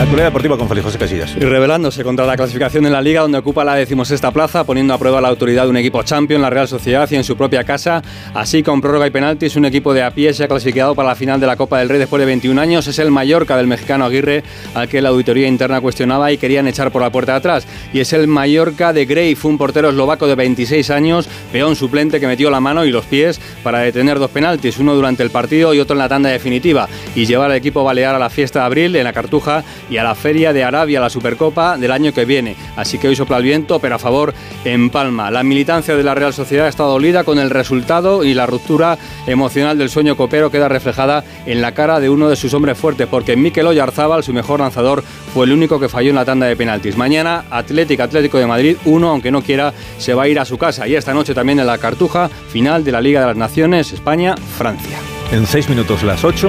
La 0.00 0.04
actualidad 0.04 0.28
deportiva 0.28 0.56
con 0.56 0.66
Felipe 0.66 0.86
José 0.86 0.96
Casillas. 0.96 1.36
Y 1.36 1.40
rebelándose 1.40 2.02
contra 2.02 2.24
la 2.24 2.34
clasificación 2.34 2.86
en 2.86 2.92
la 2.92 3.02
Liga, 3.02 3.20
donde 3.20 3.36
ocupa 3.36 3.64
la 3.64 3.74
decimosexta 3.74 4.30
plaza, 4.30 4.64
poniendo 4.64 4.94
a 4.94 4.98
prueba 4.98 5.20
la 5.20 5.28
autoridad 5.28 5.64
de 5.64 5.68
un 5.68 5.76
equipo 5.76 6.02
champion, 6.02 6.40
la 6.40 6.48
Real 6.48 6.66
Sociedad, 6.66 7.06
y 7.10 7.16
en 7.16 7.22
su 7.22 7.36
propia 7.36 7.64
casa. 7.64 8.02
Así, 8.32 8.62
con 8.62 8.80
prórroga 8.80 9.06
y 9.06 9.10
penaltis, 9.10 9.56
un 9.56 9.66
equipo 9.66 9.92
de 9.92 10.02
a 10.02 10.10
pie 10.10 10.32
se 10.32 10.44
ha 10.44 10.48
clasificado 10.48 10.94
para 10.94 11.10
la 11.10 11.14
final 11.16 11.38
de 11.38 11.46
la 11.46 11.56
Copa 11.56 11.80
del 11.80 11.90
Rey 11.90 11.98
después 11.98 12.18
de 12.18 12.24
21 12.24 12.58
años. 12.58 12.86
Es 12.86 12.98
el 12.98 13.10
Mallorca 13.10 13.58
del 13.58 13.66
mexicano 13.66 14.06
Aguirre, 14.06 14.42
al 14.72 14.88
que 14.88 15.02
la 15.02 15.10
auditoría 15.10 15.46
interna 15.46 15.82
cuestionaba 15.82 16.32
y 16.32 16.38
querían 16.38 16.66
echar 16.66 16.90
por 16.90 17.02
la 17.02 17.12
puerta 17.12 17.32
de 17.32 17.38
atrás. 17.38 17.66
Y 17.92 18.00
es 18.00 18.14
el 18.14 18.26
Mallorca 18.26 18.94
de 18.94 19.04
Grey, 19.04 19.34
fue 19.34 19.50
un 19.50 19.58
portero 19.58 19.90
eslovaco 19.90 20.26
de 20.26 20.34
26 20.34 20.88
años, 20.88 21.28
peón 21.52 21.76
suplente 21.76 22.20
que 22.20 22.26
metió 22.26 22.48
la 22.48 22.60
mano 22.60 22.86
y 22.86 22.90
los 22.90 23.04
pies 23.04 23.38
para 23.62 23.80
detener 23.80 24.18
dos 24.18 24.30
penaltis, 24.30 24.78
uno 24.78 24.94
durante 24.94 25.22
el 25.22 25.28
partido 25.28 25.74
y 25.74 25.78
otro 25.78 25.92
en 25.92 25.98
la 25.98 26.08
tanda 26.08 26.30
definitiva, 26.30 26.88
y 27.14 27.26
llevar 27.26 27.50
al 27.50 27.58
equipo 27.58 27.84
balear 27.84 28.14
a 28.14 28.18
la 28.18 28.30
fiesta 28.30 28.60
de 28.60 28.64
abril 28.64 28.96
en 28.96 29.04
la 29.04 29.12
Cartuja 29.12 29.62
y 29.90 29.98
a 29.98 30.04
la 30.04 30.14
Feria 30.14 30.52
de 30.52 30.64
Arabia, 30.64 31.00
la 31.00 31.10
Supercopa 31.10 31.76
del 31.76 31.90
año 31.92 32.14
que 32.14 32.24
viene. 32.24 32.56
Así 32.76 32.98
que 32.98 33.08
hoy 33.08 33.16
sopla 33.16 33.38
el 33.38 33.42
viento, 33.42 33.78
pero 33.80 33.96
a 33.96 33.98
favor 33.98 34.32
en 34.64 34.88
Palma. 34.90 35.30
La 35.30 35.42
militancia 35.42 35.96
de 35.96 36.02
la 36.02 36.14
Real 36.14 36.32
Sociedad 36.32 36.68
está 36.68 36.84
dolida 36.84 37.24
con 37.24 37.38
el 37.38 37.50
resultado 37.50 38.24
y 38.24 38.34
la 38.34 38.46
ruptura 38.46 38.96
emocional 39.26 39.76
del 39.76 39.90
sueño 39.90 40.16
copero 40.16 40.50
queda 40.50 40.68
reflejada 40.68 41.24
en 41.46 41.60
la 41.60 41.72
cara 41.72 42.00
de 42.00 42.08
uno 42.08 42.28
de 42.28 42.36
sus 42.36 42.54
hombres 42.54 42.78
fuertes, 42.78 43.08
porque 43.08 43.36
Mikel 43.36 43.66
Oyarzábal, 43.66 44.22
su 44.22 44.32
mejor 44.32 44.60
lanzador, 44.60 45.02
fue 45.34 45.46
el 45.46 45.52
único 45.52 45.80
que 45.80 45.88
falló 45.88 46.10
en 46.10 46.16
la 46.16 46.24
tanda 46.24 46.46
de 46.46 46.56
penaltis. 46.56 46.96
Mañana, 46.96 47.44
Atlético 47.50 48.02
Atlético 48.02 48.38
de 48.38 48.46
Madrid, 48.46 48.76
uno, 48.84 49.10
aunque 49.10 49.30
no 49.30 49.42
quiera, 49.42 49.72
se 49.98 50.14
va 50.14 50.24
a 50.24 50.28
ir 50.28 50.38
a 50.38 50.44
su 50.44 50.58
casa. 50.58 50.86
Y 50.86 50.94
esta 50.94 51.12
noche 51.12 51.34
también 51.34 51.60
en 51.60 51.66
la 51.66 51.78
Cartuja, 51.78 52.28
final 52.28 52.84
de 52.84 52.92
la 52.92 53.00
Liga 53.00 53.20
de 53.20 53.26
las 53.26 53.36
Naciones, 53.36 53.92
España-Francia. 53.92 54.98
En 55.32 55.46
seis 55.46 55.68
minutos 55.68 56.02
las 56.02 56.24
ocho, 56.24 56.48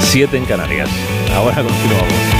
siete 0.00 0.36
en 0.36 0.44
Canarias. 0.44 0.88
Ahora 1.34 1.56
continuamos. 1.56 2.39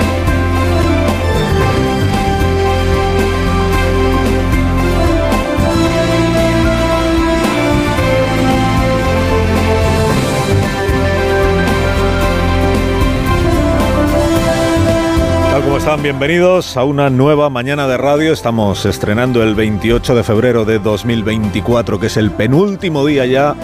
Están, 15.81 16.03
bienvenidos 16.03 16.77
a 16.77 16.83
una 16.83 17.09
nueva 17.09 17.49
mañana 17.49 17.87
de 17.87 17.97
radio. 17.97 18.33
Estamos 18.33 18.85
estrenando 18.85 19.41
el 19.41 19.55
28 19.55 20.13
de 20.13 20.23
febrero 20.23 20.63
de 20.63 20.77
2024, 20.77 21.99
que 21.99 22.05
es 22.05 22.17
el 22.17 22.29
penúltimo 22.29 23.03
día 23.03 23.25
ya 23.25 23.55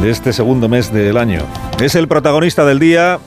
de 0.00 0.10
este 0.10 0.32
segundo 0.32 0.70
mes 0.70 0.90
del 0.90 1.18
año. 1.18 1.42
Es 1.78 1.94
el 1.94 2.08
protagonista 2.08 2.64
del 2.64 2.78
día 2.78 3.18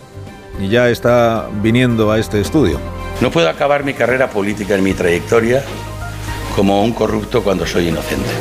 y 0.60 0.70
ya 0.70 0.90
está 0.90 1.50
viniendo 1.62 2.10
a 2.10 2.18
este 2.18 2.42
estudio. 2.42 2.80
No 3.22 3.30
puedo 3.30 3.48
acabar 3.48 3.84
mi 3.84 3.94
carrera 3.94 4.28
política 4.32 4.74
en 4.74 4.84
mi 4.84 4.96
trayectoria 4.96 5.64
como 6.56 6.84
un 6.84 6.94
corrupto 6.94 7.44
cuando 7.44 7.68
soy 7.68 7.90
inocente. 7.90 8.32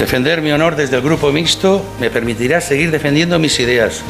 Defender 0.00 0.42
mi 0.42 0.50
honor 0.50 0.74
desde 0.74 0.96
el 0.96 1.02
grupo 1.02 1.30
mixto 1.30 1.80
me 2.00 2.10
permitirá 2.10 2.60
seguir 2.60 2.90
defendiendo 2.90 3.38
mis 3.38 3.60
ideas 3.60 4.02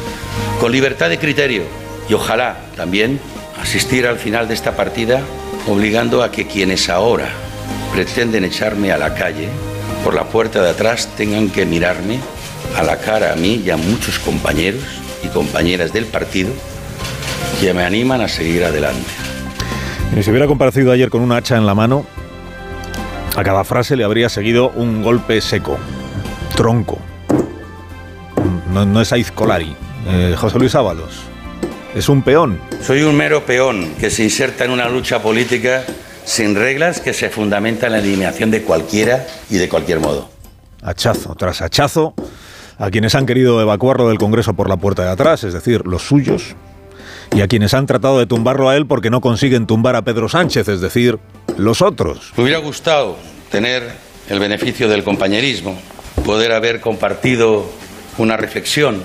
con 0.59 0.71
libertad 0.71 1.09
de 1.09 1.19
criterio 1.19 1.65
y 2.09 2.15
ojalá 2.15 2.57
también 2.75 3.19
asistir 3.61 4.07
al 4.07 4.17
final 4.17 4.47
de 4.47 4.53
esta 4.53 4.75
partida 4.75 5.21
obligando 5.67 6.23
a 6.23 6.31
que 6.31 6.47
quienes 6.47 6.89
ahora 6.89 7.29
pretenden 7.93 8.43
echarme 8.43 8.91
a 8.91 8.97
la 8.97 9.13
calle 9.13 9.49
por 10.03 10.13
la 10.13 10.23
puerta 10.23 10.61
de 10.61 10.69
atrás 10.69 11.09
tengan 11.15 11.49
que 11.49 11.65
mirarme 11.65 12.19
a 12.77 12.83
la 12.83 12.97
cara 12.97 13.33
a 13.33 13.35
mí 13.35 13.61
y 13.63 13.69
a 13.69 13.77
muchos 13.77 14.19
compañeros 14.19 14.83
y 15.23 15.27
compañeras 15.27 15.93
del 15.93 16.05
partido 16.05 16.51
que 17.59 17.73
me 17.73 17.83
animan 17.83 18.21
a 18.21 18.27
seguir 18.27 18.63
adelante. 18.63 19.09
Si 20.21 20.29
hubiera 20.29 20.47
comparecido 20.47 20.91
ayer 20.91 21.09
con 21.09 21.21
un 21.21 21.31
hacha 21.31 21.57
en 21.57 21.65
la 21.65 21.75
mano, 21.75 22.05
a 23.35 23.43
cada 23.43 23.63
frase 23.63 23.95
le 23.95 24.03
habría 24.03 24.29
seguido 24.29 24.69
un 24.75 25.03
golpe 25.03 25.39
seco, 25.41 25.77
tronco. 26.55 26.97
No, 28.73 28.85
no 28.85 29.01
es 29.01 29.13
Aizcolari, 29.13 29.75
eh, 30.07 30.35
José 30.37 30.57
Luis 30.59 30.75
Ábalos. 30.75 31.30
Es 31.93 32.07
un 32.07 32.23
peón. 32.23 32.57
Soy 32.81 33.03
un 33.03 33.17
mero 33.17 33.45
peón 33.45 33.93
que 33.99 34.09
se 34.09 34.23
inserta 34.23 34.63
en 34.63 34.71
una 34.71 34.87
lucha 34.87 35.21
política 35.21 35.83
sin 36.23 36.55
reglas 36.55 37.01
que 37.01 37.13
se 37.13 37.29
fundamenta 37.29 37.87
en 37.87 37.91
la 37.91 37.99
eliminación 37.99 38.49
de 38.49 38.61
cualquiera 38.61 39.27
y 39.49 39.57
de 39.57 39.67
cualquier 39.67 39.99
modo. 39.99 40.29
Hachazo 40.81 41.35
tras 41.35 41.61
hachazo 41.61 42.13
a 42.77 42.89
quienes 42.89 43.13
han 43.13 43.25
querido 43.25 43.61
evacuarlo 43.61 44.07
del 44.07 44.17
Congreso 44.17 44.53
por 44.53 44.69
la 44.69 44.77
puerta 44.77 45.03
de 45.03 45.09
atrás, 45.09 45.43
es 45.43 45.53
decir, 45.53 45.85
los 45.85 46.03
suyos, 46.03 46.55
y 47.35 47.41
a 47.41 47.47
quienes 47.49 47.73
han 47.73 47.87
tratado 47.87 48.19
de 48.19 48.25
tumbarlo 48.25 48.69
a 48.69 48.77
él 48.77 48.87
porque 48.87 49.09
no 49.09 49.19
consiguen 49.19 49.67
tumbar 49.67 49.97
a 49.97 50.03
Pedro 50.03 50.29
Sánchez, 50.29 50.69
es 50.69 50.79
decir, 50.79 51.19
los 51.57 51.81
otros. 51.81 52.31
Me 52.37 52.43
hubiera 52.43 52.59
gustado 52.59 53.17
tener 53.51 53.91
el 54.29 54.39
beneficio 54.39 54.87
del 54.87 55.03
compañerismo, 55.03 55.77
poder 56.25 56.53
haber 56.53 56.79
compartido 56.79 57.65
una 58.17 58.37
reflexión 58.37 59.03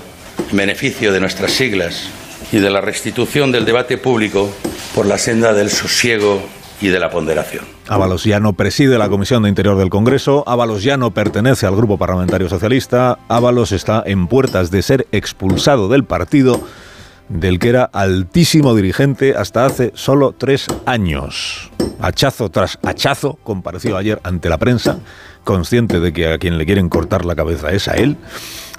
en 0.49 0.57
beneficio 0.57 1.11
de 1.11 1.19
nuestras 1.19 1.51
siglas 1.51 2.09
y 2.51 2.59
de 2.59 2.69
la 2.69 2.81
restitución 2.81 3.51
del 3.51 3.65
debate 3.65 3.97
público 3.97 4.49
por 4.95 5.05
la 5.05 5.17
senda 5.17 5.53
del 5.53 5.69
sosiego 5.69 6.41
y 6.81 6.87
de 6.87 6.99
la 6.99 7.09
ponderación. 7.09 7.65
Ábalos 7.87 8.23
ya 8.23 8.39
no 8.39 8.53
preside 8.53 8.97
la 8.97 9.09
Comisión 9.09 9.43
de 9.43 9.49
Interior 9.49 9.77
del 9.77 9.89
Congreso, 9.89 10.43
Ábalos 10.47 10.83
ya 10.83 10.97
no 10.97 11.11
pertenece 11.11 11.65
al 11.65 11.75
Grupo 11.75 11.97
Parlamentario 11.97 12.49
Socialista, 12.49 13.19
Ábalos 13.27 13.71
está 13.71 14.03
en 14.05 14.27
puertas 14.27 14.71
de 14.71 14.81
ser 14.81 15.07
expulsado 15.11 15.87
del 15.87 16.03
partido 16.03 16.61
del 17.29 17.59
que 17.59 17.69
era 17.69 17.83
altísimo 17.83 18.75
dirigente 18.75 19.35
hasta 19.35 19.65
hace 19.65 19.91
solo 19.95 20.33
tres 20.37 20.67
años. 20.85 21.71
Hachazo 21.99 22.49
tras 22.49 22.79
hachazo 22.83 23.37
compareció 23.43 23.97
ayer 23.97 24.21
ante 24.23 24.49
la 24.49 24.57
prensa, 24.57 24.99
consciente 25.43 25.99
de 25.99 26.13
que 26.13 26.31
a 26.31 26.37
quien 26.37 26.57
le 26.57 26.65
quieren 26.65 26.89
cortar 26.89 27.25
la 27.25 27.35
cabeza 27.35 27.71
es 27.71 27.87
a 27.87 27.95
él, 27.95 28.17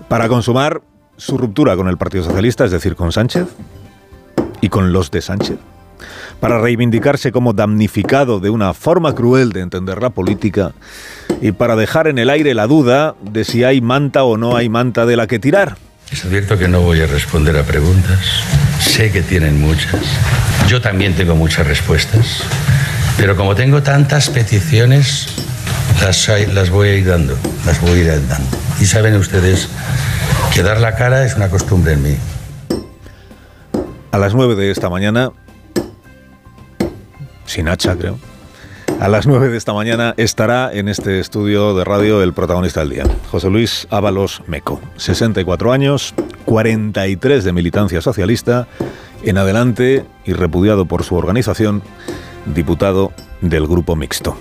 para 0.09 0.29
consumar 0.29 0.83
su 1.19 1.37
ruptura 1.37 1.77
con 1.77 1.89
el 1.89 1.99
Partido 1.99 2.25
Socialista, 2.25 2.65
es 2.65 2.71
decir, 2.71 2.97
con 2.97 3.13
Sánchez 3.13 3.47
y 4.63 4.71
con 4.71 4.93
los 4.93 5.11
de 5.11 5.21
Sánchez, 5.21 5.59
para 6.41 6.61
reivindicarse 6.61 7.33
como 7.33 7.53
damnificado 7.53 8.41
de 8.41 8.49
una 8.49 8.73
forma 8.73 9.15
cruel 9.15 9.53
de 9.53 9.61
entender 9.61 10.01
la 10.01 10.11
política 10.11 10.73
y 11.43 11.53
para 11.53 11.77
dejar 11.77 12.07
en 12.09 12.19
el 12.19 12.31
aire 12.31 12.55
la 12.55 12.67
duda 12.67 13.15
de 13.21 13.45
si 13.45 13.65
hay 13.65 13.81
manta 13.81 14.25
o 14.25 14.37
no 14.37 14.57
hay 14.57 14.69
manta 14.69 15.05
de 15.05 15.17
la 15.17 15.27
que 15.27 15.39
tirar. 15.39 15.77
Les 16.11 16.25
advierto 16.25 16.57
que 16.57 16.69
no 16.69 16.81
voy 16.81 17.03
a 17.03 17.07
responder 17.07 17.57
a 17.59 17.65
preguntas. 17.65 18.19
Sé 18.81 19.13
que 19.13 19.21
tienen 19.21 19.61
muchas. 19.61 20.01
Yo 20.67 20.81
también 20.81 21.15
tengo 21.15 21.35
muchas 21.35 21.67
respuestas. 21.67 22.45
Pero 23.19 23.37
como 23.37 23.55
tengo 23.55 23.83
tantas 23.83 24.31
peticiones, 24.31 25.27
las, 26.01 26.29
las 26.53 26.71
voy 26.71 26.89
a 26.89 26.95
ir 26.97 27.07
dando. 27.07 27.37
Las 27.67 27.81
voy 27.81 27.91
a 27.91 27.97
ir 27.97 28.29
dando. 28.29 28.57
Y 28.81 28.87
saben 28.87 29.15
ustedes 29.17 29.69
que 30.55 30.63
dar 30.63 30.81
la 30.81 30.95
cara 30.95 31.25
es 31.25 31.37
una 31.37 31.49
costumbre 31.49 31.93
en 31.93 32.03
mí. 32.03 32.17
A 34.11 34.19
las 34.19 34.35
9 34.35 34.57
de 34.57 34.71
esta 34.71 34.89
mañana, 34.89 35.31
sin 37.45 37.69
hacha 37.69 37.97
creo, 37.97 38.19
a 39.01 39.09
las 39.09 39.27
9 39.27 39.49
de 39.49 39.57
esta 39.57 39.73
mañana 39.73 40.15
estará 40.17 40.73
en 40.73 40.89
este 40.89 41.21
estudio 41.21 41.75
de 41.77 41.85
radio 41.85 42.23
el 42.23 42.33
protagonista 42.33 42.81
del 42.81 42.91
día, 42.91 43.05
José 43.31 43.49
Luis 43.49 43.87
Ábalos 43.91 44.43
Meco, 44.47 44.81
64 44.97 45.73
años, 45.73 46.15
43 46.47 47.45
de 47.45 47.53
militancia 47.53 48.01
socialista, 48.01 48.67
en 49.23 49.39
adelante 49.39 50.05
y 50.25 50.33
repudiado 50.33 50.87
por 50.87 51.05
su 51.05 51.15
organización, 51.15 51.83
diputado 52.47 53.13
del 53.41 53.67
Grupo 53.67 53.95
Mixto. 53.95 54.37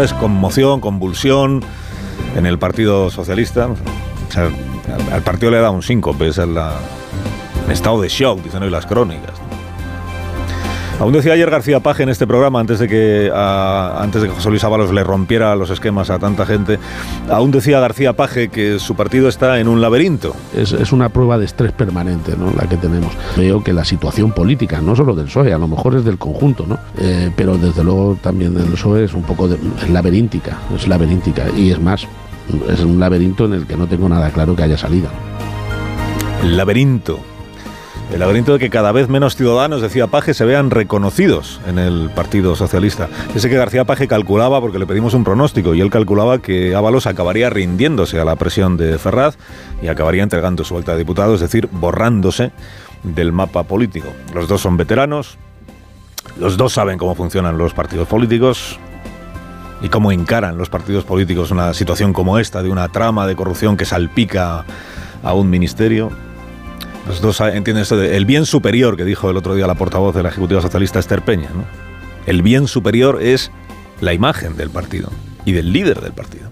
Es 0.00 0.14
conmoción, 0.14 0.80
convulsión 0.80 1.62
en 2.36 2.46
el 2.46 2.58
Partido 2.58 3.10
Socialista. 3.10 3.68
Al, 5.12 5.22
partido 5.22 5.50
le 5.50 5.58
da 5.58 5.70
un 5.70 5.82
síncope, 5.82 6.28
es 6.28 6.38
el, 6.38 6.54
la, 6.54 6.72
estado 7.68 8.00
de 8.00 8.08
shock, 8.08 8.42
dicen 8.42 8.62
hoy 8.62 8.70
las 8.70 8.86
crónicas. 8.86 9.41
Aún 11.02 11.12
decía 11.12 11.32
ayer 11.32 11.50
García 11.50 11.80
Paje 11.80 12.04
en 12.04 12.10
este 12.10 12.28
programa, 12.28 12.60
antes 12.60 12.78
de 12.78 12.86
que, 12.86 13.28
a, 13.34 14.00
antes 14.00 14.22
de 14.22 14.28
que 14.28 14.34
José 14.34 14.50
Luis 14.50 14.62
Ábalos 14.62 14.92
le 14.92 15.02
rompiera 15.02 15.56
los 15.56 15.68
esquemas 15.70 16.10
a 16.10 16.20
tanta 16.20 16.46
gente, 16.46 16.78
aún 17.28 17.50
decía 17.50 17.80
García 17.80 18.12
Paje 18.12 18.50
que 18.50 18.78
su 18.78 18.94
partido 18.94 19.28
está 19.28 19.58
en 19.58 19.66
un 19.66 19.80
laberinto. 19.80 20.32
Es, 20.56 20.70
es 20.70 20.92
una 20.92 21.08
prueba 21.08 21.38
de 21.38 21.46
estrés 21.46 21.72
permanente 21.72 22.36
¿no? 22.36 22.52
la 22.52 22.68
que 22.68 22.76
tenemos. 22.76 23.12
Veo 23.36 23.64
que 23.64 23.72
la 23.72 23.84
situación 23.84 24.30
política, 24.30 24.80
no 24.80 24.94
solo 24.94 25.16
del 25.16 25.26
PSOE, 25.26 25.52
a 25.52 25.58
lo 25.58 25.66
mejor 25.66 25.96
es 25.96 26.04
del 26.04 26.18
conjunto, 26.18 26.66
¿no? 26.68 26.78
Eh, 26.96 27.32
pero 27.34 27.58
desde 27.58 27.82
luego 27.82 28.16
también 28.22 28.54
del 28.54 28.66
PSOE 28.66 29.02
es 29.02 29.12
un 29.12 29.24
poco 29.24 29.48
de, 29.48 29.56
es 29.82 29.90
laberíntica, 29.90 30.58
es 30.72 30.86
laberíntica. 30.86 31.46
Y 31.56 31.72
es 31.72 31.80
más, 31.80 32.06
es 32.68 32.78
un 32.78 33.00
laberinto 33.00 33.46
en 33.46 33.54
el 33.54 33.66
que 33.66 33.76
no 33.76 33.88
tengo 33.88 34.08
nada 34.08 34.30
claro 34.30 34.54
que 34.54 34.62
haya 34.62 34.78
salida. 34.78 35.08
Laberinto. 36.44 37.31
El 38.12 38.18
laberinto 38.18 38.52
de 38.52 38.58
que 38.58 38.68
cada 38.68 38.92
vez 38.92 39.08
menos 39.08 39.36
ciudadanos, 39.36 39.80
decía 39.80 40.06
Paje, 40.06 40.34
se 40.34 40.44
vean 40.44 40.70
reconocidos 40.70 41.62
en 41.66 41.78
el 41.78 42.10
Partido 42.14 42.54
Socialista. 42.56 43.08
Ese 43.34 43.48
que 43.48 43.56
García 43.56 43.86
Paje 43.86 44.06
calculaba, 44.06 44.60
porque 44.60 44.78
le 44.78 44.86
pedimos 44.86 45.14
un 45.14 45.24
pronóstico, 45.24 45.74
y 45.74 45.80
él 45.80 45.88
calculaba 45.88 46.40
que 46.40 46.74
Ábalos 46.74 47.06
acabaría 47.06 47.48
rindiéndose 47.48 48.20
a 48.20 48.26
la 48.26 48.36
presión 48.36 48.76
de 48.76 48.98
Ferraz 48.98 49.38
y 49.80 49.88
acabaría 49.88 50.22
entregando 50.22 50.62
su 50.62 50.74
vuelta 50.74 50.92
de 50.92 50.98
diputado, 50.98 51.34
es 51.34 51.40
decir, 51.40 51.70
borrándose 51.72 52.52
del 53.02 53.32
mapa 53.32 53.62
político. 53.62 54.08
Los 54.34 54.46
dos 54.46 54.60
son 54.60 54.76
veteranos, 54.76 55.38
los 56.38 56.58
dos 56.58 56.74
saben 56.74 56.98
cómo 56.98 57.14
funcionan 57.14 57.56
los 57.56 57.72
partidos 57.72 58.08
políticos, 58.08 58.78
y 59.80 59.88
cómo 59.88 60.12
encaran 60.12 60.58
los 60.58 60.70
partidos 60.70 61.04
políticos 61.04 61.50
una 61.50 61.74
situación 61.74 62.12
como 62.12 62.38
esta, 62.38 62.62
de 62.62 62.70
una 62.70 62.88
trama 62.88 63.26
de 63.26 63.34
corrupción 63.34 63.76
que 63.76 63.84
salpica 63.84 64.64
a 65.24 65.34
un 65.34 65.50
ministerio. 65.50 66.10
Los 67.12 67.20
dos 67.20 67.40
entienden 67.40 67.84
bien 68.26 68.46
superior 68.46 68.96
que 68.96 69.04
dijo 69.04 69.28
el 69.28 69.36
otro 69.36 69.54
día 69.54 69.66
la 69.66 69.74
portavoz 69.74 70.14
de 70.14 70.22
la 70.22 70.30
Ejecutiva 70.30 70.62
Socialista 70.62 70.98
Esther 70.98 71.20
Peña. 71.20 71.50
¿no? 71.54 71.66
El 72.24 72.40
bien 72.40 72.66
superior 72.66 73.18
es 73.20 73.50
la 74.00 74.14
imagen 74.14 74.56
del 74.56 74.70
partido 74.70 75.10
y 75.44 75.52
del 75.52 75.74
líder 75.74 76.00
del 76.00 76.14
partido. 76.14 76.48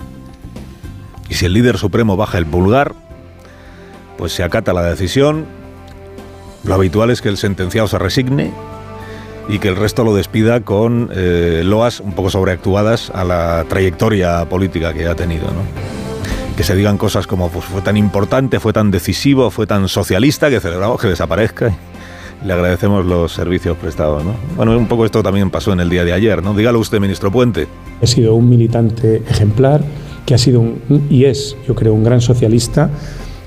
Y 1.31 1.35
si 1.35 1.47
el 1.47 1.55
líder 1.55 1.79
supremo 1.79 2.19
baja 2.19 2.37
el 2.37 2.45
pulgar, 2.45 2.95
pues 4.19 4.35
se 4.35 4.43
acata 4.43 4.75
la 4.75 4.83
decisión. 4.83 5.47
Lo 6.65 6.75
habitual 6.75 7.09
es 7.09 7.23
que 7.23 7.31
el 7.31 7.39
sentenciado 7.39 7.89
se 7.89 7.99
resigne 7.99 8.53
y 9.49 9.61
que 9.61 9.69
el 9.69 9.77
resto 9.77 10.05
lo 10.05 10.15
despida 10.15 10.61
con 10.61 11.09
eh, 11.15 11.63
loas 11.65 12.01
un 12.01 12.13
poco 12.13 12.29
sobreactuadas 12.29 13.09
a 13.15 13.25
la 13.25 13.65
trayectoria 13.67 14.47
política 14.47 14.93
que 14.93 15.07
ha 15.07 15.15
tenido. 15.15 15.47
¿no? 15.47 16.00
Que 16.61 16.65
se 16.65 16.77
digan 16.77 16.99
cosas 16.99 17.27
como 17.27 17.49
pues, 17.49 17.65
fue 17.65 17.81
tan 17.81 17.97
importante, 17.97 18.61
fue 18.61 18.75
tan 18.75 18.91
decisivo, 18.91 19.51
fue 19.51 19.67
tan 19.67 19.89
socialista 19.89 20.51
que 20.51 20.61
celebramos 20.61 21.01
que 21.01 21.09
desaparezca. 21.09 21.75
Le 22.45 22.53
agradecemos 22.53 23.07
los 23.07 23.33
servicios 23.33 23.79
prestados. 23.79 24.23
¿no? 24.23 24.35
Bueno, 24.57 24.77
un 24.77 24.87
poco 24.87 25.07
esto 25.07 25.23
también 25.23 25.49
pasó 25.49 25.73
en 25.73 25.81
el 25.81 25.89
día 25.89 26.05
de 26.05 26.13
ayer. 26.13 26.43
¿no? 26.43 26.53
Dígalo 26.53 26.79
usted, 26.79 27.01
ministro 27.01 27.33
Puente. 27.33 27.67
Ha 28.03 28.07
sido 28.07 28.35
un 28.35 28.51
militante 28.51 29.23
ejemplar, 29.27 29.83
que 30.27 30.35
ha 30.35 30.37
sido 30.37 30.61
un, 30.61 31.07
y 31.09 31.25
es, 31.25 31.57
yo 31.67 31.75
creo, 31.75 31.95
un 31.95 32.05
gran 32.05 32.21
socialista, 32.21 32.91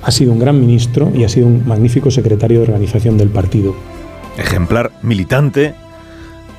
ha 0.02 0.10
sido 0.10 0.32
un 0.32 0.40
gran 0.40 0.60
ministro 0.60 1.12
y 1.14 1.24
ha 1.24 1.30
sido 1.30 1.46
un 1.46 1.68
magnífico 1.68 2.10
secretario 2.10 2.62
de 2.62 2.64
organización 2.64 3.20
del 3.20 3.30
partido. 3.30 3.76
Ejemplar 4.40 4.92
militante, 5.04 5.76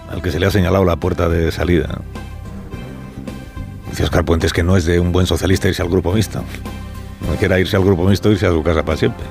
al 0.09 0.23
que 0.23 0.31
se 0.31 0.39
le 0.39 0.47
ha 0.47 0.53
señalado 0.53 0.85
la 0.85 0.95
puerta 0.95 1.29
de 1.29 1.51
salida. 1.51 1.99
Dice 3.95 4.03
Oscar 4.03 4.25
Puentes 4.25 4.53
que 4.53 4.65
no 4.65 4.77
es 4.77 4.87
de 4.87 4.99
un 4.99 5.13
buen 5.13 5.25
socialista 5.25 5.69
irse 5.69 5.81
al 5.81 5.89
grupo 5.89 6.13
mixto. 6.13 6.43
No 7.29 7.37
quiera 7.37 7.61
irse 7.61 7.77
al 7.77 7.85
grupo 7.85 8.05
mixto, 8.05 8.29
irse 8.29 8.45
a 8.45 8.51
su 8.51 8.61
casa 8.61 8.85
para 8.85 8.99
siempre. 8.99 9.25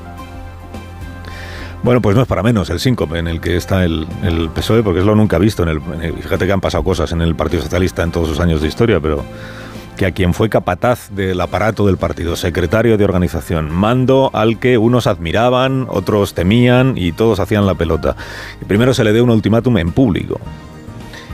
Bueno, 1.83 2.01
pues 2.01 2.15
no 2.15 2.21
es 2.21 2.29
para 2.29 2.43
menos 2.43 2.69
el 2.69 2.79
síncope 2.79 3.19
en 3.19 3.27
el 3.27 3.41
que 3.41 3.57
está 3.57 3.83
el, 3.83 4.07
el 4.23 4.49
PSOE, 4.51 4.81
porque 4.81 5.01
es 5.01 5.05
lo 5.05 5.15
nunca 5.15 5.37
visto. 5.37 5.63
En 5.63 5.67
el, 5.67 5.81
fíjate 5.81 6.45
que 6.45 6.53
han 6.53 6.61
pasado 6.61 6.81
cosas 6.81 7.11
en 7.11 7.21
el 7.21 7.35
Partido 7.35 7.61
Socialista 7.61 8.03
en 8.03 8.11
todos 8.11 8.29
sus 8.29 8.39
años 8.39 8.61
de 8.61 8.69
historia, 8.69 9.01
pero 9.01 9.25
que 9.97 10.05
a 10.05 10.11
quien 10.11 10.33
fue 10.33 10.47
capataz 10.47 11.09
del 11.09 11.41
aparato 11.41 11.85
del 11.85 11.97
partido, 11.97 12.37
secretario 12.37 12.97
de 12.97 13.03
organización, 13.03 13.69
mando 13.69 14.31
al 14.33 14.59
que 14.59 14.77
unos 14.77 15.07
admiraban, 15.07 15.87
otros 15.89 16.35
temían 16.35 16.93
y 16.97 17.11
todos 17.11 17.41
hacían 17.41 17.65
la 17.65 17.75
pelota. 17.75 18.15
Primero 18.65 18.93
se 18.93 19.03
le 19.03 19.11
dé 19.11 19.21
un 19.21 19.29
ultimátum 19.29 19.77
en 19.77 19.91
público 19.91 20.39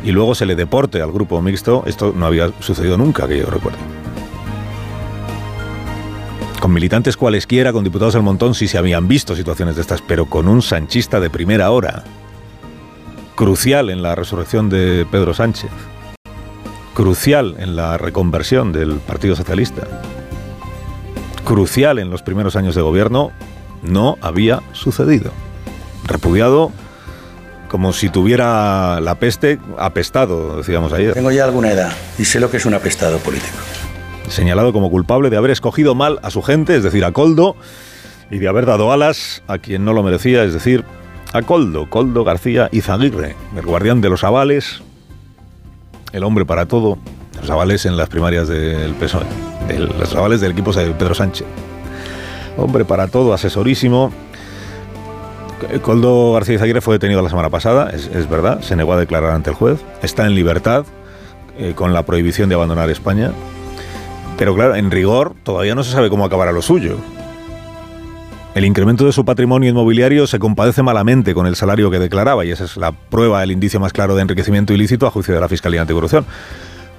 y 0.03 0.11
luego 0.11 0.35
se 0.35 0.45
le 0.45 0.55
deporte 0.55 1.01
al 1.01 1.11
grupo 1.11 1.41
mixto, 1.41 1.83
esto 1.85 2.13
no 2.15 2.25
había 2.25 2.51
sucedido 2.59 2.97
nunca, 2.97 3.27
que 3.27 3.39
yo 3.39 3.45
recuerdo. 3.47 3.79
Con 6.59 6.73
militantes 6.73 7.15
cualesquiera, 7.15 7.71
con 7.71 7.83
diputados 7.83 8.15
al 8.15 8.23
montón, 8.23 8.53
sí 8.53 8.67
se 8.67 8.77
habían 8.77 9.07
visto 9.07 9.35
situaciones 9.35 9.75
de 9.75 9.81
estas, 9.81 10.01
pero 10.01 10.25
con 10.25 10.47
un 10.47 10.61
sanchista 10.61 11.19
de 11.19 11.29
primera 11.29 11.71
hora, 11.71 12.03
crucial 13.35 13.89
en 13.89 14.01
la 14.01 14.15
resurrección 14.15 14.69
de 14.69 15.07
Pedro 15.09 15.33
Sánchez, 15.33 15.71
crucial 16.93 17.55
en 17.59 17.77
la 17.77 17.97
reconversión 17.97 18.73
del 18.73 18.95
Partido 18.95 19.37
Socialista, 19.37 19.87
crucial 21.45 21.99
en 21.99 22.09
los 22.09 22.21
primeros 22.21 22.57
años 22.57 22.75
de 22.75 22.81
gobierno, 22.81 23.31
no 23.81 24.17
había 24.21 24.61
sucedido. 24.73 25.31
Repudiado 26.03 26.71
como 27.69 27.93
si 27.93 28.09
tuviera 28.09 28.99
la 28.99 29.15
peste 29.15 29.59
apestado, 29.77 30.57
decíamos 30.57 30.91
ayer. 30.91 31.13
Tengo 31.13 31.31
ya 31.31 31.45
alguna 31.45 31.71
edad 31.71 31.91
y 32.17 32.25
sé 32.25 32.39
lo 32.41 32.51
que 32.51 32.57
es 32.57 32.65
un 32.65 32.73
apestado 32.73 33.19
político. 33.19 33.55
señalado 34.27 34.73
como 34.73 34.91
culpable 34.91 35.29
de 35.31 35.37
haber 35.37 35.49
escogido 35.51 35.95
mal 35.95 36.19
a 36.21 36.29
su 36.29 36.41
gente, 36.43 36.75
es 36.75 36.83
decir, 36.83 37.03
a 37.05 37.11
Coldo, 37.11 37.55
y 38.29 38.37
de 38.37 38.47
haber 38.47 38.65
dado 38.67 38.91
alas 38.91 39.41
a 39.47 39.57
quien 39.57 39.83
no 39.85 39.93
lo 39.93 40.03
merecía, 40.03 40.43
es 40.43 40.53
decir, 40.53 40.83
a 41.33 41.41
Coldo, 41.41 41.89
Coldo 41.89 42.23
García 42.23 42.69
Izaguirre, 42.71 43.35
el 43.55 43.65
guardián 43.65 44.01
de 44.01 44.09
los 44.09 44.23
avales, 44.23 44.81
el 46.11 46.23
hombre 46.23 46.45
para 46.45 46.65
todo, 46.67 46.97
los 47.41 47.49
avales 47.49 47.85
en 47.87 47.97
las 47.97 48.07
primarias 48.09 48.47
del 48.47 48.93
PSOE, 48.95 49.25
el- 49.69 49.85
los 49.99 50.13
avales 50.15 50.41
del 50.41 50.51
equipo 50.51 50.73
de 50.73 50.91
Pedro 50.91 51.15
Sánchez. 51.15 51.47
Hombre 52.57 52.85
para 52.85 53.07
todo, 53.07 53.33
asesorísimo. 53.33 54.11
Coldo 55.81 56.33
García 56.33 56.55
Izaguirre 56.55 56.81
fue 56.81 56.95
detenido 56.95 57.21
la 57.21 57.29
semana 57.29 57.49
pasada, 57.49 57.89
es, 57.89 58.07
es 58.07 58.29
verdad, 58.29 58.61
se 58.61 58.75
negó 58.75 58.93
a 58.93 58.97
declarar 58.97 59.31
ante 59.31 59.49
el 59.49 59.55
juez, 59.55 59.79
está 60.01 60.25
en 60.25 60.35
libertad 60.35 60.85
eh, 61.57 61.73
con 61.75 61.93
la 61.93 62.03
prohibición 62.03 62.47
de 62.47 62.55
abandonar 62.55 62.89
España. 62.89 63.31
Pero 64.37 64.55
claro, 64.55 64.75
en 64.75 64.91
rigor 64.91 65.33
todavía 65.43 65.75
no 65.75 65.83
se 65.83 65.91
sabe 65.91 66.09
cómo 66.09 66.23
acabará 66.23 66.53
lo 66.53 66.61
suyo. 66.61 66.95
El 68.55 68.63
incremento 68.63 69.05
de 69.05 69.11
su 69.11 69.25
patrimonio 69.25 69.69
inmobiliario 69.69 70.25
se 70.25 70.39
compadece 70.39 70.81
malamente 70.83 71.33
con 71.33 71.45
el 71.45 71.57
salario 71.57 71.91
que 71.91 71.99
declaraba 71.99 72.45
y 72.45 72.51
esa 72.51 72.63
es 72.63 72.77
la 72.77 72.93
prueba, 72.93 73.43
el 73.43 73.51
indicio 73.51 73.81
más 73.81 73.91
claro 73.91 74.15
de 74.15 74.21
enriquecimiento 74.21 74.73
ilícito 74.73 75.05
a 75.05 75.11
juicio 75.11 75.33
de 75.33 75.41
la 75.41 75.49
Fiscalía 75.49 75.81
Anticorrupción. 75.81 76.25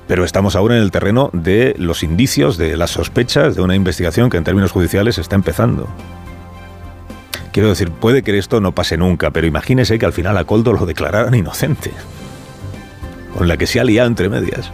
Pero 0.06 0.24
estamos 0.24 0.54
ahora 0.54 0.76
en 0.76 0.82
el 0.82 0.90
terreno 0.90 1.30
de 1.32 1.74
los 1.78 2.02
indicios, 2.02 2.58
de 2.58 2.76
las 2.76 2.90
sospechas, 2.90 3.56
de 3.56 3.62
una 3.62 3.74
investigación 3.74 4.28
que 4.28 4.36
en 4.36 4.44
términos 4.44 4.72
judiciales 4.72 5.16
está 5.16 5.36
empezando. 5.36 5.88
Quiero 7.52 7.68
decir, 7.68 7.90
puede 7.90 8.22
que 8.22 8.36
esto 8.38 8.60
no 8.60 8.72
pase 8.72 8.96
nunca, 8.96 9.30
pero 9.30 9.46
imagínese 9.46 9.98
que 9.98 10.06
al 10.06 10.12
final 10.12 10.36
a 10.36 10.44
Coldo 10.44 10.72
lo 10.72 10.86
declararan 10.86 11.34
inocente. 11.34 11.92
Con 13.36 13.48
la 13.48 13.56
que 13.56 13.66
se 13.66 13.80
ha 13.80 13.84
liado 13.84 14.08
entre 14.08 14.28
medias. 14.28 14.70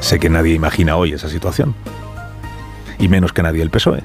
Sé 0.00 0.18
que 0.18 0.28
nadie 0.28 0.54
imagina 0.54 0.96
hoy 0.96 1.12
esa 1.12 1.28
situación. 1.28 1.74
Y 2.98 3.08
menos 3.08 3.32
que 3.32 3.42
nadie 3.42 3.62
el 3.62 3.70
PSOE. 3.70 4.02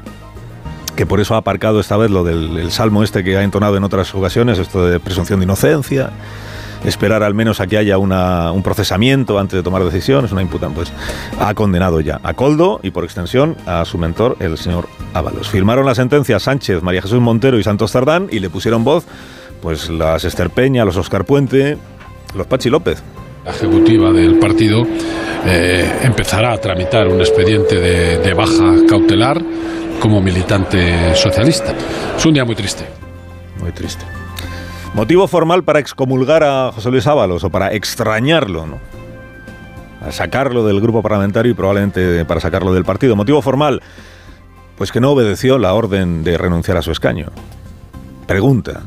Que 0.96 1.06
por 1.06 1.20
eso 1.20 1.36
ha 1.36 1.40
aparcado 1.40 1.82
esta 1.82 1.98
vez 1.98 2.10
lo 2.10 2.24
del 2.24 2.58
el 2.58 2.72
salmo 2.72 3.04
este 3.04 3.24
que 3.24 3.36
ha 3.36 3.44
entonado 3.44 3.76
en 3.76 3.84
otras 3.84 4.16
ocasiones, 4.16 4.60
esto 4.60 4.86
de 4.86 5.00
presunción 5.02 5.40
de 5.40 5.44
inocencia, 5.44 6.12
esperar 6.86 7.24
al 7.24 7.34
menos 7.34 7.60
a 7.60 7.68
que 7.68 7.78
haya 7.78 7.98
una- 7.98 8.52
un 8.52 8.64
procesamiento 8.64 9.40
antes 9.40 9.58
de 9.58 9.64
tomar 9.64 9.84
decisiones, 9.84 10.32
una 10.32 10.42
imputan, 10.42 10.74
pues 10.74 10.92
ha 11.40 11.54
condenado 11.54 12.00
ya 12.02 12.20
a 12.24 12.34
Coldo 12.34 12.80
y 12.84 12.92
por 12.92 13.04
extensión 13.04 13.56
a 13.66 13.86
su 13.86 13.98
mentor, 13.98 14.38
el 14.40 14.58
señor 14.58 14.88
Ábalos. 15.14 15.50
Firmaron 15.50 15.86
la 15.86 15.96
sentencia 15.96 16.40
Sánchez, 16.40 16.82
María 16.84 17.02
Jesús 17.02 17.20
Montero 17.22 17.58
y 17.60 17.64
Santos 17.64 17.92
Tardán 17.92 18.28
y 18.32 18.40
le 18.40 18.50
pusieron 18.50 18.84
voz 18.84 19.06
pues 19.62 19.90
las 19.90 20.24
Esther 20.26 20.50
Peña, 20.50 20.86
los 20.86 20.98
Oscar 20.98 21.26
Puente, 21.26 21.78
los 22.36 22.46
Pachi 22.48 22.70
López. 22.70 23.02
La 23.46 23.52
ejecutiva 23.52 24.12
del 24.12 24.38
partido 24.40 24.84
eh, 25.46 26.00
empezará 26.04 26.54
a 26.54 26.58
tramitar 26.58 27.08
un 27.08 27.20
expediente 27.20 27.76
de, 27.80 28.18
de 28.18 28.34
baja 28.34 28.74
cautelar 28.90 29.42
como 30.00 30.22
militante 30.22 31.16
socialista. 31.16 31.74
Es 32.18 32.26
un 32.26 32.34
día 32.34 32.44
muy 32.44 32.56
triste. 32.56 32.86
Muy 33.62 33.72
triste. 33.72 34.04
Motivo 34.96 35.28
formal 35.28 35.66
para 35.66 35.80
excomulgar 35.80 36.42
a 36.46 36.72
José 36.72 36.90
Luis 36.90 37.06
Ábalos 37.06 37.44
o 37.44 37.50
para 37.50 37.74
extrañarlo, 37.74 38.66
¿no? 38.66 38.80
A 40.02 40.14
sacarlo 40.14 40.66
del 40.66 40.80
grupo 40.80 41.02
parlamentario 41.02 41.52
y 41.52 41.54
probablemente 41.54 42.24
para 42.24 42.40
sacarlo 42.40 42.74
del 42.74 42.86
partido. 42.86 43.14
Motivo 43.18 43.42
formal, 43.42 43.82
pues 44.78 44.94
que 44.94 45.02
no 45.02 45.12
obedeció 45.12 45.58
la 45.58 45.74
orden 45.74 46.24
de 46.24 46.38
renunciar 46.38 46.78
a 46.78 46.82
su 46.82 46.92
escaño. 46.92 47.28
Pregunta, 48.26 48.84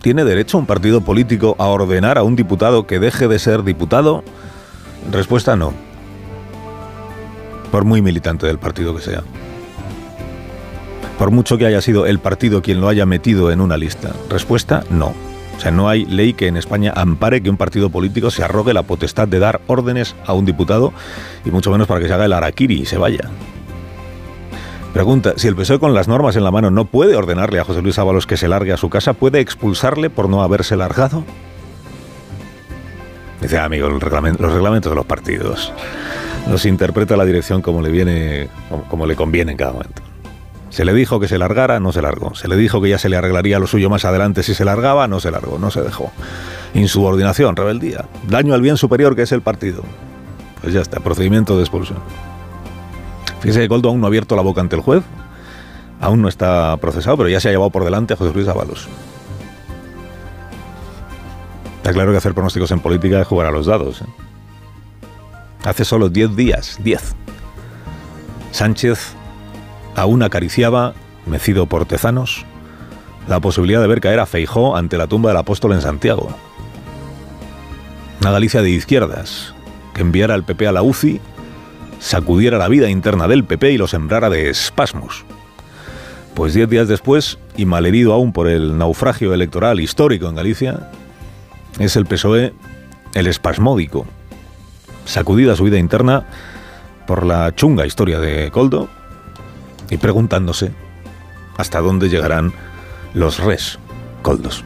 ¿tiene 0.00 0.22
derecho 0.22 0.58
un 0.58 0.66
partido 0.66 1.00
político 1.00 1.56
a 1.58 1.66
ordenar 1.66 2.16
a 2.16 2.22
un 2.22 2.36
diputado 2.36 2.86
que 2.86 3.00
deje 3.00 3.26
de 3.26 3.40
ser 3.40 3.64
diputado? 3.64 4.22
Respuesta 5.10 5.56
no. 5.56 5.72
Por 7.72 7.84
muy 7.84 8.00
militante 8.00 8.46
del 8.46 8.60
partido 8.60 8.94
que 8.94 9.02
sea 9.02 9.24
por 11.20 11.30
mucho 11.30 11.58
que 11.58 11.66
haya 11.66 11.82
sido 11.82 12.06
el 12.06 12.18
partido 12.18 12.62
quien 12.62 12.80
lo 12.80 12.88
haya 12.88 13.04
metido 13.04 13.50
en 13.50 13.60
una 13.60 13.76
lista? 13.76 14.12
Respuesta, 14.30 14.84
no. 14.88 15.08
O 15.54 15.60
sea, 15.60 15.70
no 15.70 15.90
hay 15.90 16.06
ley 16.06 16.32
que 16.32 16.46
en 16.46 16.56
España 16.56 16.94
ampare 16.96 17.42
que 17.42 17.50
un 17.50 17.58
partido 17.58 17.90
político 17.90 18.30
se 18.30 18.42
arrogue 18.42 18.72
la 18.72 18.84
potestad 18.84 19.28
de 19.28 19.38
dar 19.38 19.60
órdenes 19.66 20.16
a 20.24 20.32
un 20.32 20.46
diputado 20.46 20.94
y 21.44 21.50
mucho 21.50 21.70
menos 21.70 21.86
para 21.86 22.00
que 22.00 22.08
se 22.08 22.14
haga 22.14 22.24
el 22.24 22.32
araquiri 22.32 22.80
y 22.80 22.86
se 22.86 22.96
vaya. 22.96 23.28
Pregunta, 24.94 25.34
si 25.36 25.46
el 25.46 25.56
PSOE 25.56 25.78
con 25.78 25.92
las 25.92 26.08
normas 26.08 26.36
en 26.36 26.42
la 26.42 26.50
mano 26.50 26.70
no 26.70 26.86
puede 26.86 27.14
ordenarle 27.16 27.60
a 27.60 27.64
José 27.64 27.82
Luis 27.82 27.98
Ábalos 27.98 28.26
que 28.26 28.38
se 28.38 28.48
largue 28.48 28.72
a 28.72 28.78
su 28.78 28.88
casa, 28.88 29.12
¿puede 29.12 29.40
expulsarle 29.40 30.08
por 30.08 30.30
no 30.30 30.42
haberse 30.42 30.74
largado? 30.74 31.22
Dice, 33.42 33.58
"Ah, 33.58 33.64
amigo, 33.66 33.90
los 33.90 34.02
reglamentos 34.02 34.90
de 34.90 34.96
los 34.96 35.04
partidos 35.04 35.70
los 36.48 36.64
interpreta 36.64 37.14
la 37.18 37.26
dirección 37.26 37.60
como 37.60 37.82
le 37.82 37.90
viene, 37.90 38.48
como 38.88 39.04
le 39.04 39.16
conviene 39.16 39.52
en 39.52 39.58
cada 39.58 39.72
momento. 39.72 40.09
Se 40.70 40.84
le 40.84 40.94
dijo 40.94 41.18
que 41.18 41.26
se 41.28 41.36
largara, 41.36 41.80
no 41.80 41.92
se 41.92 42.00
largó. 42.00 42.34
Se 42.34 42.48
le 42.48 42.56
dijo 42.56 42.80
que 42.80 42.88
ya 42.88 42.98
se 42.98 43.08
le 43.08 43.16
arreglaría 43.16 43.58
lo 43.58 43.66
suyo 43.66 43.90
más 43.90 44.04
adelante 44.04 44.42
si 44.42 44.54
se 44.54 44.64
largaba, 44.64 45.08
no 45.08 45.20
se 45.20 45.30
largó, 45.30 45.58
no 45.58 45.70
se 45.70 45.82
dejó. 45.82 46.12
Insubordinación, 46.74 47.56
rebeldía, 47.56 48.06
daño 48.28 48.54
al 48.54 48.62
bien 48.62 48.76
superior 48.76 49.16
que 49.16 49.22
es 49.22 49.32
el 49.32 49.42
partido. 49.42 49.82
Pues 50.60 50.72
ya 50.72 50.80
está, 50.80 51.00
procedimiento 51.00 51.56
de 51.56 51.62
expulsión. 51.62 51.98
Fíjese 53.40 53.60
que 53.60 53.68
Coldo 53.68 53.88
aún 53.88 54.00
no 54.00 54.06
ha 54.06 54.08
abierto 54.08 54.36
la 54.36 54.42
boca 54.42 54.60
ante 54.60 54.76
el 54.76 54.82
juez, 54.82 55.02
aún 56.00 56.22
no 56.22 56.28
está 56.28 56.76
procesado, 56.76 57.16
pero 57.16 57.28
ya 57.28 57.40
se 57.40 57.48
ha 57.48 57.52
llevado 57.52 57.70
por 57.70 57.84
delante 57.84 58.14
a 58.14 58.16
José 58.16 58.32
Luis 58.32 58.46
Ábalos. 58.46 58.88
Está 61.78 61.92
claro 61.92 62.12
que 62.12 62.18
hacer 62.18 62.34
pronósticos 62.34 62.70
en 62.70 62.80
política 62.80 63.20
es 63.20 63.26
jugar 63.26 63.46
a 63.46 63.50
los 63.50 63.66
dados. 63.66 64.02
¿eh? 64.02 64.06
Hace 65.64 65.84
solo 65.84 66.10
10 66.10 66.36
días, 66.36 66.78
10. 66.84 67.14
Sánchez 68.52 69.14
aún 70.00 70.22
acariciaba, 70.22 70.94
mecido 71.26 71.66
por 71.66 71.84
tezanos, 71.84 72.44
la 73.28 73.38
posibilidad 73.38 73.82
de 73.82 73.86
ver 73.86 74.00
caer 74.00 74.18
a 74.20 74.26
Feijó 74.26 74.76
ante 74.76 74.96
la 74.96 75.06
tumba 75.06 75.30
del 75.30 75.36
apóstol 75.36 75.72
en 75.72 75.82
Santiago. 75.82 76.30
Una 78.20 78.30
Galicia 78.30 78.62
de 78.62 78.70
izquierdas, 78.70 79.54
que 79.94 80.00
enviara 80.00 80.34
al 80.34 80.44
PP 80.44 80.66
a 80.66 80.72
la 80.72 80.82
UCI, 80.82 81.20
sacudiera 81.98 82.56
la 82.56 82.68
vida 82.68 82.88
interna 82.88 83.28
del 83.28 83.44
PP 83.44 83.72
y 83.72 83.78
lo 83.78 83.86
sembrara 83.86 84.30
de 84.30 84.48
espasmos. 84.48 85.24
Pues 86.34 86.54
diez 86.54 86.68
días 86.70 86.88
después, 86.88 87.38
y 87.56 87.66
malherido 87.66 88.14
aún 88.14 88.32
por 88.32 88.48
el 88.48 88.78
naufragio 88.78 89.34
electoral 89.34 89.80
histórico 89.80 90.28
en 90.28 90.34
Galicia, 90.34 90.90
es 91.78 91.96
el 91.96 92.06
PSOE 92.06 92.54
el 93.12 93.26
espasmódico, 93.26 94.06
sacudida 95.04 95.56
su 95.56 95.64
vida 95.64 95.78
interna 95.78 96.24
por 97.06 97.26
la 97.26 97.54
chunga 97.54 97.86
historia 97.86 98.18
de 98.18 98.50
Coldo 98.50 98.88
y 99.90 99.96
preguntándose 99.96 100.72
hasta 101.56 101.80
dónde 101.80 102.08
llegarán 102.08 102.52
los 103.12 103.38
res 103.38 103.78
coldos. 104.22 104.64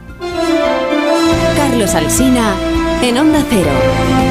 Carlos 1.57 1.93
Alsina 1.95 2.53
en 3.01 3.17
Onda 3.17 3.43
Cero. 3.49 4.24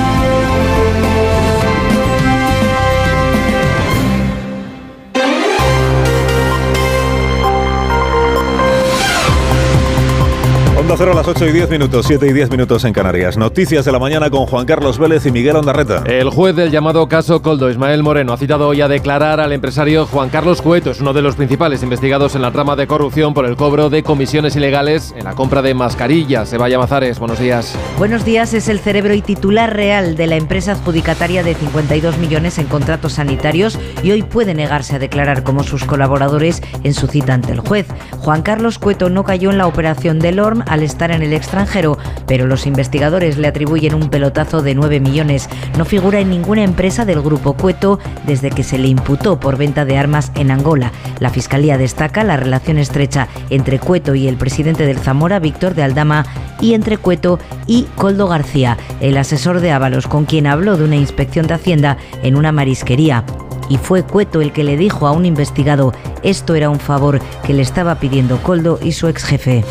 Onda 10.85 10.97
Cero 10.99 11.13
a 11.13 11.15
las 11.15 11.27
8 11.27 11.47
y 11.47 11.53
10 11.53 11.71
minutos, 11.71 12.05
7 12.07 12.27
y 12.27 12.33
10 12.35 12.51
minutos 12.51 12.85
en 12.85 12.93
Canarias. 12.93 13.39
Noticias 13.39 13.87
de 13.87 13.93
la 13.93 13.99
mañana 13.99 14.29
con 14.29 14.45
Juan 14.45 14.67
Carlos 14.67 14.99
Vélez 14.99 15.25
y 15.25 15.31
Miguel 15.31 15.57
Ondarreta. 15.57 16.03
El 16.05 16.29
juez 16.29 16.55
del 16.55 16.71
llamado 16.71 17.09
caso 17.09 17.41
Coldo, 17.41 17.71
Ismael 17.71 18.03
Moreno, 18.03 18.35
ha 18.35 18.37
citado 18.37 18.69
hoy 18.69 18.83
a 18.83 18.89
declarar 18.89 19.41
al 19.41 19.53
empresario 19.53 20.05
Juan 20.05 20.29
Carlos 20.29 20.61
Cueto. 20.61 20.91
Es 20.91 21.01
uno 21.01 21.15
de 21.15 21.23
los 21.23 21.37
principales 21.37 21.83
investigados 21.83 22.35
en 22.35 22.43
la 22.43 22.53
trama 22.53 22.77
de 22.77 22.87
corrupción 22.87 23.33
por 23.33 23.47
el 23.47 23.57
cobro 23.57 23.89
de 23.89 24.03
comisiones 24.03 24.57
ilegales 24.57 25.15
en 25.17 25.25
la 25.25 25.33
compra 25.33 25.63
de 25.63 25.73
mascarillas. 25.73 26.51
Sebaya 26.51 26.79
Mazares, 26.79 27.19
buenos 27.19 27.39
días. 27.39 27.75
Buenos 27.97 28.27
días, 28.27 28.53
es 28.53 28.69
el 28.69 28.79
cerebro 28.79 29.15
y 29.15 29.23
titular 29.23 29.75
real 29.75 30.17
de 30.17 30.27
la 30.27 30.37
empresa 30.37 30.73
adjudicataria 30.73 31.43
de 31.43 31.55
52 31.55 32.19
millones 32.19 32.59
en 32.59 32.67
contratos 32.67 33.15
sanitarios 33.15 33.79
y 34.03 34.11
hoy 34.11 34.23
puede 34.23 34.53
negarse 34.53 34.97
a 34.97 34.99
declarar 34.99 35.45
como 35.45 35.63
sus 35.63 35.85
colaboradores 35.85 36.61
en 36.83 36.93
su 36.93 37.07
cita 37.07 37.33
ante 37.33 37.53
el 37.53 37.61
juez. 37.61 37.87
Juan 38.19 38.43
Carlos 38.43 38.79
Cueto 38.79 39.09
no 39.09 39.25
cayó 39.25 39.51
en 39.51 39.57
la 39.57 39.67
operación 39.67 40.19
del 40.19 40.37
Lorn 40.37 40.63
al 40.75 40.83
estar 40.83 41.11
en 41.11 41.23
el 41.23 41.33
extranjero, 41.33 41.99
pero 42.27 42.47
los 42.47 42.67
investigadores 42.67 43.39
le 43.39 43.49
atribuyen 43.49 43.95
un 43.95 44.11
pelotazo 44.11 44.61
de 44.61 44.75
9 44.75 45.01
millones. 45.01 45.49
No 45.79 45.85
figura 45.85 46.21
en 46.21 46.31
ninguna 46.31 46.63
empresa 46.63 47.05
del 47.05 47.23
grupo 47.23 47.55
Cueto 47.55 47.99
desde 48.27 48.51
que 48.51 48.63
se 48.63 48.79
le 48.79 48.89
imputó 48.89 49.41
por 49.41 49.57
venta 49.57 49.85
de 49.85 49.97
armas 49.97 50.33
en 50.35 50.51
Angola. 50.51 50.93
La 51.21 51.31
Fiscalía 51.31 51.79
destaca 51.79 52.25
la 52.25 52.37
relación 52.37 52.79
estrecha 52.79 53.29
entre 53.51 53.79
Cueto 53.79 54.15
y 54.15 54.29
el 54.29 54.37
presidente 54.37 54.85
del 54.85 54.99
Zamora, 54.99 55.39
Víctor 55.39 55.75
de 55.75 55.85
Aldama, 55.85 56.27
y 56.61 56.75
entre 56.75 56.99
Cueto 56.99 57.39
y 57.67 57.85
Coldo 57.97 58.29
García, 58.29 58.77
el 59.01 59.17
asesor 59.17 59.61
de 59.61 59.73
Ábalos, 59.73 60.07
con 60.07 60.25
quien 60.25 60.47
habló 60.47 60.77
de 60.77 60.85
una 60.85 60.97
inspección 60.97 61.47
de 61.47 61.55
Hacienda 61.55 61.97
en 62.23 62.37
una 62.37 62.53
marisquería 62.53 63.25
y 63.69 63.79
fue 63.79 64.03
Cueto 64.05 64.41
el 64.41 64.53
que 64.53 64.65
le 64.65 64.77
dijo 64.77 65.07
a 65.07 65.13
un 65.13 65.27
investigado 65.27 65.93
esto 66.23 66.55
era 66.55 66.71
un 66.71 66.81
favor 66.81 67.21
que 67.45 67.53
le 67.53 67.63
estaba 67.63 67.97
pidiendo 67.97 68.43
Coldo 68.43 68.79
y 68.83 68.93
su 68.93 69.09
ex 69.09 69.25
jefe. 69.25 69.65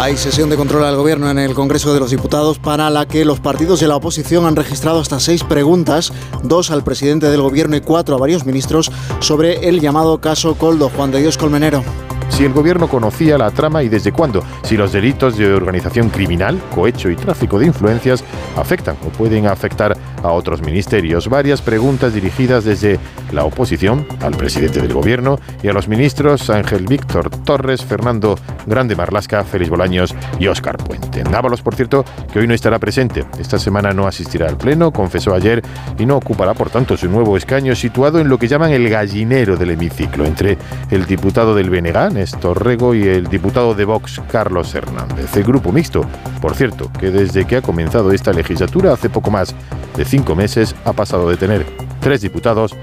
Hay 0.00 0.16
sesión 0.16 0.50
de 0.50 0.56
control 0.56 0.84
al 0.84 0.96
gobierno 0.96 1.30
en 1.30 1.38
el 1.38 1.54
Congreso 1.54 1.94
de 1.94 2.00
los 2.00 2.10
Diputados 2.10 2.58
para 2.58 2.90
la 2.90 3.06
que 3.06 3.24
los 3.24 3.40
partidos 3.40 3.80
de 3.80 3.88
la 3.88 3.96
oposición 3.96 4.46
han 4.46 4.56
registrado 4.56 5.00
hasta 5.00 5.20
seis 5.20 5.44
preguntas, 5.44 6.12
dos 6.42 6.70
al 6.70 6.84
presidente 6.84 7.30
del 7.30 7.42
gobierno 7.42 7.76
y 7.76 7.80
cuatro 7.80 8.16
a 8.16 8.18
varios 8.18 8.44
ministros, 8.44 8.90
sobre 9.20 9.68
el 9.68 9.80
llamado 9.80 10.20
caso 10.20 10.56
Coldo. 10.56 10.90
Juan 10.94 11.10
de 11.10 11.20
Dios 11.20 11.38
Colmenero 11.38 11.82
si 12.28 12.44
el 12.44 12.52
gobierno 12.52 12.88
conocía 12.88 13.38
la 13.38 13.50
trama 13.50 13.82
y 13.82 13.88
desde 13.88 14.12
cuándo, 14.12 14.42
si 14.62 14.76
los 14.76 14.92
delitos 14.92 15.36
de 15.36 15.52
organización 15.52 16.10
criminal, 16.10 16.60
cohecho 16.74 17.10
y 17.10 17.16
tráfico 17.16 17.58
de 17.58 17.66
influencias 17.66 18.24
afectan 18.56 18.96
o 19.06 19.08
pueden 19.10 19.46
afectar 19.46 19.96
a 20.22 20.32
otros 20.32 20.62
ministerios. 20.62 21.28
Varias 21.28 21.62
preguntas 21.62 22.14
dirigidas 22.14 22.64
desde 22.64 22.98
la 23.32 23.44
oposición 23.44 24.06
al 24.20 24.36
presidente 24.36 24.80
del 24.80 24.92
gobierno 24.92 25.38
y 25.62 25.68
a 25.68 25.72
los 25.72 25.88
ministros 25.88 26.50
Ángel 26.50 26.86
Víctor 26.86 27.30
Torres, 27.30 27.84
Fernando 27.84 28.38
Grande 28.66 28.96
Marlasca, 28.96 29.44
Félix 29.44 29.70
Bolaños 29.70 30.14
y 30.38 30.46
Óscar 30.46 30.78
Puente. 30.78 31.22
Dávalos, 31.24 31.62
por 31.62 31.74
cierto, 31.74 32.04
que 32.32 32.38
hoy 32.38 32.46
no 32.46 32.54
estará 32.54 32.78
presente. 32.78 33.24
Esta 33.38 33.58
semana 33.58 33.92
no 33.92 34.06
asistirá 34.06 34.48
al 34.48 34.56
Pleno, 34.56 34.92
confesó 34.92 35.34
ayer, 35.34 35.62
y 35.98 36.06
no 36.06 36.16
ocupará, 36.16 36.54
por 36.54 36.70
tanto, 36.70 36.96
su 36.96 37.08
nuevo 37.08 37.36
escaño 37.36 37.74
situado 37.74 38.20
en 38.20 38.28
lo 38.28 38.38
que 38.38 38.48
llaman 38.48 38.72
el 38.72 38.88
gallinero 38.88 39.56
del 39.56 39.70
hemiciclo, 39.70 40.24
entre 40.24 40.56
el 40.90 41.06
diputado 41.06 41.54
del 41.54 41.70
Benegán, 41.70 42.13
Néstor 42.14 42.64
Rego, 42.64 42.94
y 42.94 43.02
el 43.02 43.26
diputado 43.26 43.74
de 43.74 43.84
Vox, 43.84 44.22
Carlos 44.30 44.74
Hernández. 44.74 45.36
El 45.36 45.44
grupo 45.44 45.72
mixto, 45.72 46.06
por 46.40 46.54
cierto, 46.54 46.90
que 46.98 47.10
desde 47.10 47.44
que 47.44 47.56
ha 47.56 47.62
comenzado 47.62 48.12
esta 48.12 48.32
legislatura, 48.32 48.92
hace 48.92 49.10
poco 49.10 49.30
más 49.30 49.54
de 49.96 50.04
cinco 50.04 50.34
meses, 50.34 50.74
ha 50.84 50.92
pasado 50.92 51.28
de 51.28 51.36
tener 51.36 51.66
tres 52.00 52.20
diputados 52.20 52.74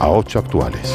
a 0.00 0.08
ocho 0.08 0.38
actuales. 0.38 0.92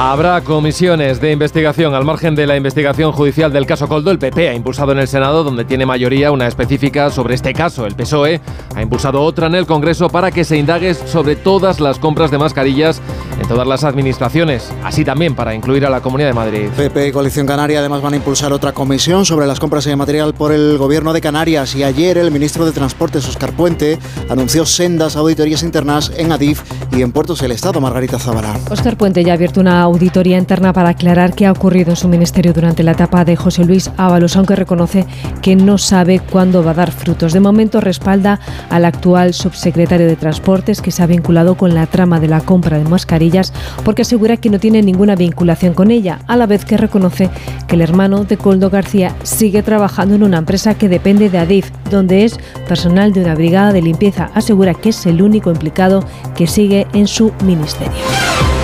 Habrá 0.00 0.40
comisiones 0.42 1.20
de 1.20 1.32
investigación 1.32 1.92
al 1.92 2.04
margen 2.04 2.36
de 2.36 2.46
la 2.46 2.56
investigación 2.56 3.10
judicial 3.10 3.52
del 3.52 3.66
caso 3.66 3.88
Coldo. 3.88 4.12
El 4.12 4.20
PP 4.20 4.48
ha 4.48 4.54
impulsado 4.54 4.92
en 4.92 5.00
el 5.00 5.08
Senado, 5.08 5.42
donde 5.42 5.64
tiene 5.64 5.86
mayoría, 5.86 6.30
una 6.30 6.46
específica 6.46 7.10
sobre 7.10 7.34
este 7.34 7.52
caso. 7.52 7.84
El 7.84 7.96
PSOE 7.96 8.40
ha 8.76 8.80
impulsado 8.80 9.20
otra 9.20 9.48
en 9.48 9.56
el 9.56 9.66
Congreso 9.66 10.08
para 10.08 10.30
que 10.30 10.44
se 10.44 10.56
indague 10.56 10.94
sobre 10.94 11.34
todas 11.34 11.80
las 11.80 11.98
compras 11.98 12.30
de 12.30 12.38
mascarillas 12.38 13.02
en 13.40 13.48
todas 13.48 13.66
las 13.66 13.82
administraciones, 13.82 14.72
así 14.84 15.04
también 15.04 15.34
para 15.34 15.54
incluir 15.54 15.84
a 15.84 15.90
la 15.90 16.00
Comunidad 16.00 16.28
de 16.28 16.34
Madrid. 16.34 16.68
PP 16.76 17.08
y 17.08 17.12
Coalición 17.12 17.46
Canaria 17.46 17.80
además 17.80 18.00
van 18.00 18.14
a 18.14 18.16
impulsar 18.16 18.52
otra 18.52 18.72
comisión 18.72 19.24
sobre 19.24 19.46
las 19.46 19.58
compras 19.58 19.84
de 19.84 19.96
material 19.96 20.32
por 20.32 20.52
el 20.52 20.78
Gobierno 20.78 21.12
de 21.12 21.20
Canarias. 21.20 21.74
Y 21.74 21.82
ayer 21.82 22.18
el 22.18 22.30
ministro 22.30 22.64
de 22.64 22.72
Transportes, 22.72 23.28
Oscar 23.28 23.52
Puente, 23.52 23.98
anunció 24.28 24.64
sendas 24.64 25.16
auditorías 25.16 25.64
internas 25.64 26.12
en 26.16 26.30
Adif 26.30 26.62
y 26.92 27.02
en 27.02 27.10
Puertos 27.10 27.40
del 27.40 27.50
Estado, 27.50 27.80
Margarita 27.80 28.18
Zavala. 28.18 28.56
Oscar 28.70 28.96
Puente 28.96 29.24
ya 29.24 29.32
ha 29.32 29.34
abierto 29.34 29.57
una 29.60 29.82
auditoría 29.82 30.38
interna 30.38 30.72
para 30.72 30.90
aclarar 30.90 31.34
qué 31.34 31.46
ha 31.46 31.52
ocurrido 31.52 31.90
en 31.90 31.96
su 31.96 32.08
ministerio 32.08 32.52
durante 32.52 32.82
la 32.82 32.92
etapa 32.92 33.24
de 33.24 33.36
José 33.36 33.64
Luis 33.64 33.90
Ábalos, 33.96 34.36
aunque 34.36 34.56
reconoce 34.56 35.06
que 35.42 35.56
no 35.56 35.78
sabe 35.78 36.20
cuándo 36.20 36.62
va 36.62 36.72
a 36.72 36.74
dar 36.74 36.92
frutos. 36.92 37.32
De 37.32 37.40
momento 37.40 37.80
respalda 37.80 38.40
al 38.70 38.84
actual 38.84 39.34
subsecretario 39.34 40.06
de 40.06 40.16
Transportes 40.16 40.80
que 40.80 40.90
se 40.90 41.02
ha 41.02 41.06
vinculado 41.06 41.56
con 41.56 41.74
la 41.74 41.86
trama 41.86 42.20
de 42.20 42.28
la 42.28 42.40
compra 42.40 42.78
de 42.78 42.84
mascarillas 42.84 43.52
porque 43.84 44.02
asegura 44.02 44.36
que 44.36 44.50
no 44.50 44.58
tiene 44.58 44.82
ninguna 44.82 45.16
vinculación 45.16 45.74
con 45.74 45.90
ella, 45.90 46.20
a 46.26 46.36
la 46.36 46.46
vez 46.46 46.64
que 46.64 46.76
reconoce 46.76 47.30
que 47.66 47.74
el 47.74 47.82
hermano 47.82 48.24
de 48.24 48.36
Coldo 48.36 48.70
García 48.70 49.14
sigue 49.22 49.62
trabajando 49.62 50.14
en 50.14 50.22
una 50.22 50.38
empresa 50.38 50.74
que 50.74 50.88
depende 50.88 51.30
de 51.30 51.38
Adif, 51.38 51.70
donde 51.90 52.24
es 52.24 52.38
personal 52.68 53.12
de 53.12 53.22
una 53.22 53.34
brigada 53.34 53.72
de 53.72 53.82
limpieza. 53.82 54.30
Asegura 54.34 54.74
que 54.74 54.90
es 54.90 55.06
el 55.06 55.22
único 55.22 55.50
implicado 55.50 56.04
que 56.36 56.46
sigue 56.46 56.86
en 56.92 57.06
su 57.06 57.32
ministerio. 57.44 57.92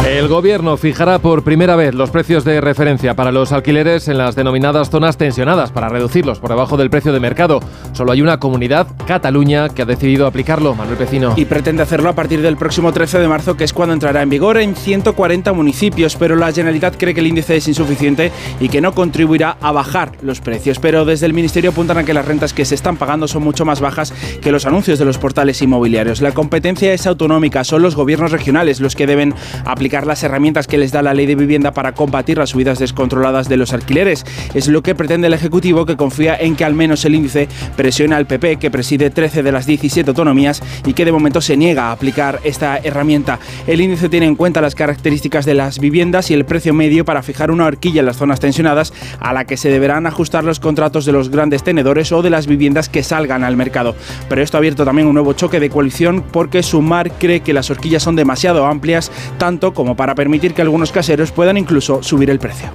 El 0.06 0.28
gobierno 0.28 0.76
fijará 0.84 1.18
por 1.18 1.44
primera 1.44 1.76
vez 1.76 1.94
los 1.94 2.10
precios 2.10 2.44
de 2.44 2.60
referencia 2.60 3.14
para 3.14 3.32
los 3.32 3.52
alquileres 3.52 4.06
en 4.08 4.18
las 4.18 4.34
denominadas 4.34 4.90
zonas 4.90 5.16
tensionadas 5.16 5.72
para 5.72 5.88
reducirlos 5.88 6.40
por 6.40 6.50
debajo 6.50 6.76
del 6.76 6.90
precio 6.90 7.10
de 7.10 7.20
mercado. 7.20 7.60
Solo 7.94 8.12
hay 8.12 8.20
una 8.20 8.38
comunidad, 8.38 8.86
Cataluña, 9.06 9.70
que 9.70 9.80
ha 9.80 9.86
decidido 9.86 10.26
aplicarlo, 10.26 10.74
Manuel 10.74 10.98
Pecino. 10.98 11.32
Y 11.38 11.46
pretende 11.46 11.82
hacerlo 11.82 12.10
a 12.10 12.14
partir 12.14 12.42
del 12.42 12.58
próximo 12.58 12.92
13 12.92 13.18
de 13.18 13.28
marzo, 13.28 13.56
que 13.56 13.64
es 13.64 13.72
cuando 13.72 13.94
entrará 13.94 14.20
en 14.20 14.28
vigor 14.28 14.58
en 14.58 14.76
140 14.76 15.54
municipios, 15.54 16.16
pero 16.16 16.36
la 16.36 16.52
Generalitat 16.52 16.98
cree 16.98 17.14
que 17.14 17.20
el 17.20 17.28
índice 17.28 17.56
es 17.56 17.66
insuficiente 17.66 18.30
y 18.60 18.68
que 18.68 18.82
no 18.82 18.94
contribuirá 18.94 19.56
a 19.62 19.72
bajar 19.72 20.12
los 20.20 20.42
precios. 20.42 20.80
Pero 20.80 21.06
desde 21.06 21.24
el 21.24 21.32
Ministerio 21.32 21.70
apuntan 21.70 21.96
a 21.96 22.04
que 22.04 22.12
las 22.12 22.26
rentas 22.26 22.52
que 22.52 22.66
se 22.66 22.74
están 22.74 22.98
pagando 22.98 23.26
son 23.26 23.42
mucho 23.42 23.64
más 23.64 23.80
bajas 23.80 24.12
que 24.42 24.52
los 24.52 24.66
anuncios 24.66 24.98
de 24.98 25.06
los 25.06 25.16
portales 25.16 25.62
inmobiliarios. 25.62 26.20
La 26.20 26.32
competencia 26.32 26.92
es 26.92 27.06
autonómica, 27.06 27.64
son 27.64 27.80
los 27.80 27.96
gobiernos 27.96 28.32
regionales 28.32 28.80
los 28.80 28.94
que 28.94 29.06
deben 29.06 29.34
aplicar 29.64 30.06
las 30.06 30.22
herramientas 30.22 30.66
que 30.66 30.73
les 30.78 30.92
da 30.92 31.02
la 31.02 31.14
ley 31.14 31.26
de 31.26 31.34
vivienda 31.34 31.72
para 31.72 31.92
combatir 31.92 32.38
las 32.38 32.50
subidas 32.50 32.78
descontroladas 32.78 33.48
de 33.48 33.56
los 33.56 33.72
alquileres. 33.72 34.24
Es 34.54 34.68
lo 34.68 34.82
que 34.82 34.94
pretende 34.94 35.26
el 35.26 35.34
Ejecutivo 35.34 35.86
que 35.86 35.96
confía 35.96 36.36
en 36.36 36.56
que 36.56 36.64
al 36.64 36.74
menos 36.74 37.04
el 37.04 37.14
índice 37.14 37.48
presiona 37.76 38.16
al 38.16 38.26
PP 38.26 38.56
que 38.56 38.70
preside 38.70 39.10
13 39.10 39.42
de 39.42 39.52
las 39.52 39.66
17 39.66 40.10
autonomías 40.10 40.62
y 40.86 40.94
que 40.94 41.04
de 41.04 41.12
momento 41.12 41.40
se 41.40 41.56
niega 41.56 41.88
a 41.88 41.92
aplicar 41.92 42.40
esta 42.44 42.78
herramienta. 42.78 43.38
El 43.66 43.80
índice 43.80 44.08
tiene 44.08 44.26
en 44.26 44.36
cuenta 44.36 44.60
las 44.60 44.74
características 44.74 45.44
de 45.44 45.54
las 45.54 45.78
viviendas 45.78 46.30
y 46.30 46.34
el 46.34 46.44
precio 46.44 46.74
medio 46.74 47.04
para 47.04 47.22
fijar 47.22 47.50
una 47.50 47.66
horquilla 47.66 48.00
en 48.00 48.06
las 48.06 48.16
zonas 48.16 48.40
tensionadas 48.40 48.92
a 49.20 49.32
la 49.32 49.44
que 49.44 49.56
se 49.56 49.70
deberán 49.70 50.06
ajustar 50.06 50.44
los 50.44 50.60
contratos 50.60 51.04
de 51.04 51.12
los 51.12 51.30
grandes 51.30 51.62
tenedores 51.62 52.12
o 52.12 52.22
de 52.22 52.30
las 52.30 52.46
viviendas 52.46 52.88
que 52.88 53.02
salgan 53.02 53.44
al 53.44 53.56
mercado. 53.56 53.94
Pero 54.28 54.42
esto 54.42 54.56
ha 54.56 54.58
abierto 54.58 54.84
también 54.84 55.08
un 55.08 55.14
nuevo 55.14 55.32
choque 55.32 55.60
de 55.60 55.70
coalición 55.70 56.24
porque 56.32 56.62
Sumar 56.62 57.12
cree 57.12 57.40
que 57.40 57.52
las 57.52 57.70
horquillas 57.70 58.02
son 58.02 58.16
demasiado 58.16 58.66
amplias 58.66 59.10
tanto 59.38 59.74
como 59.74 59.96
para 59.96 60.14
permitir 60.14 60.54
que 60.54 60.62
algunos 60.64 60.92
caseros 60.92 61.30
puedan 61.30 61.56
incluso 61.56 62.02
subir 62.02 62.30
el 62.30 62.38
precio. 62.38 62.70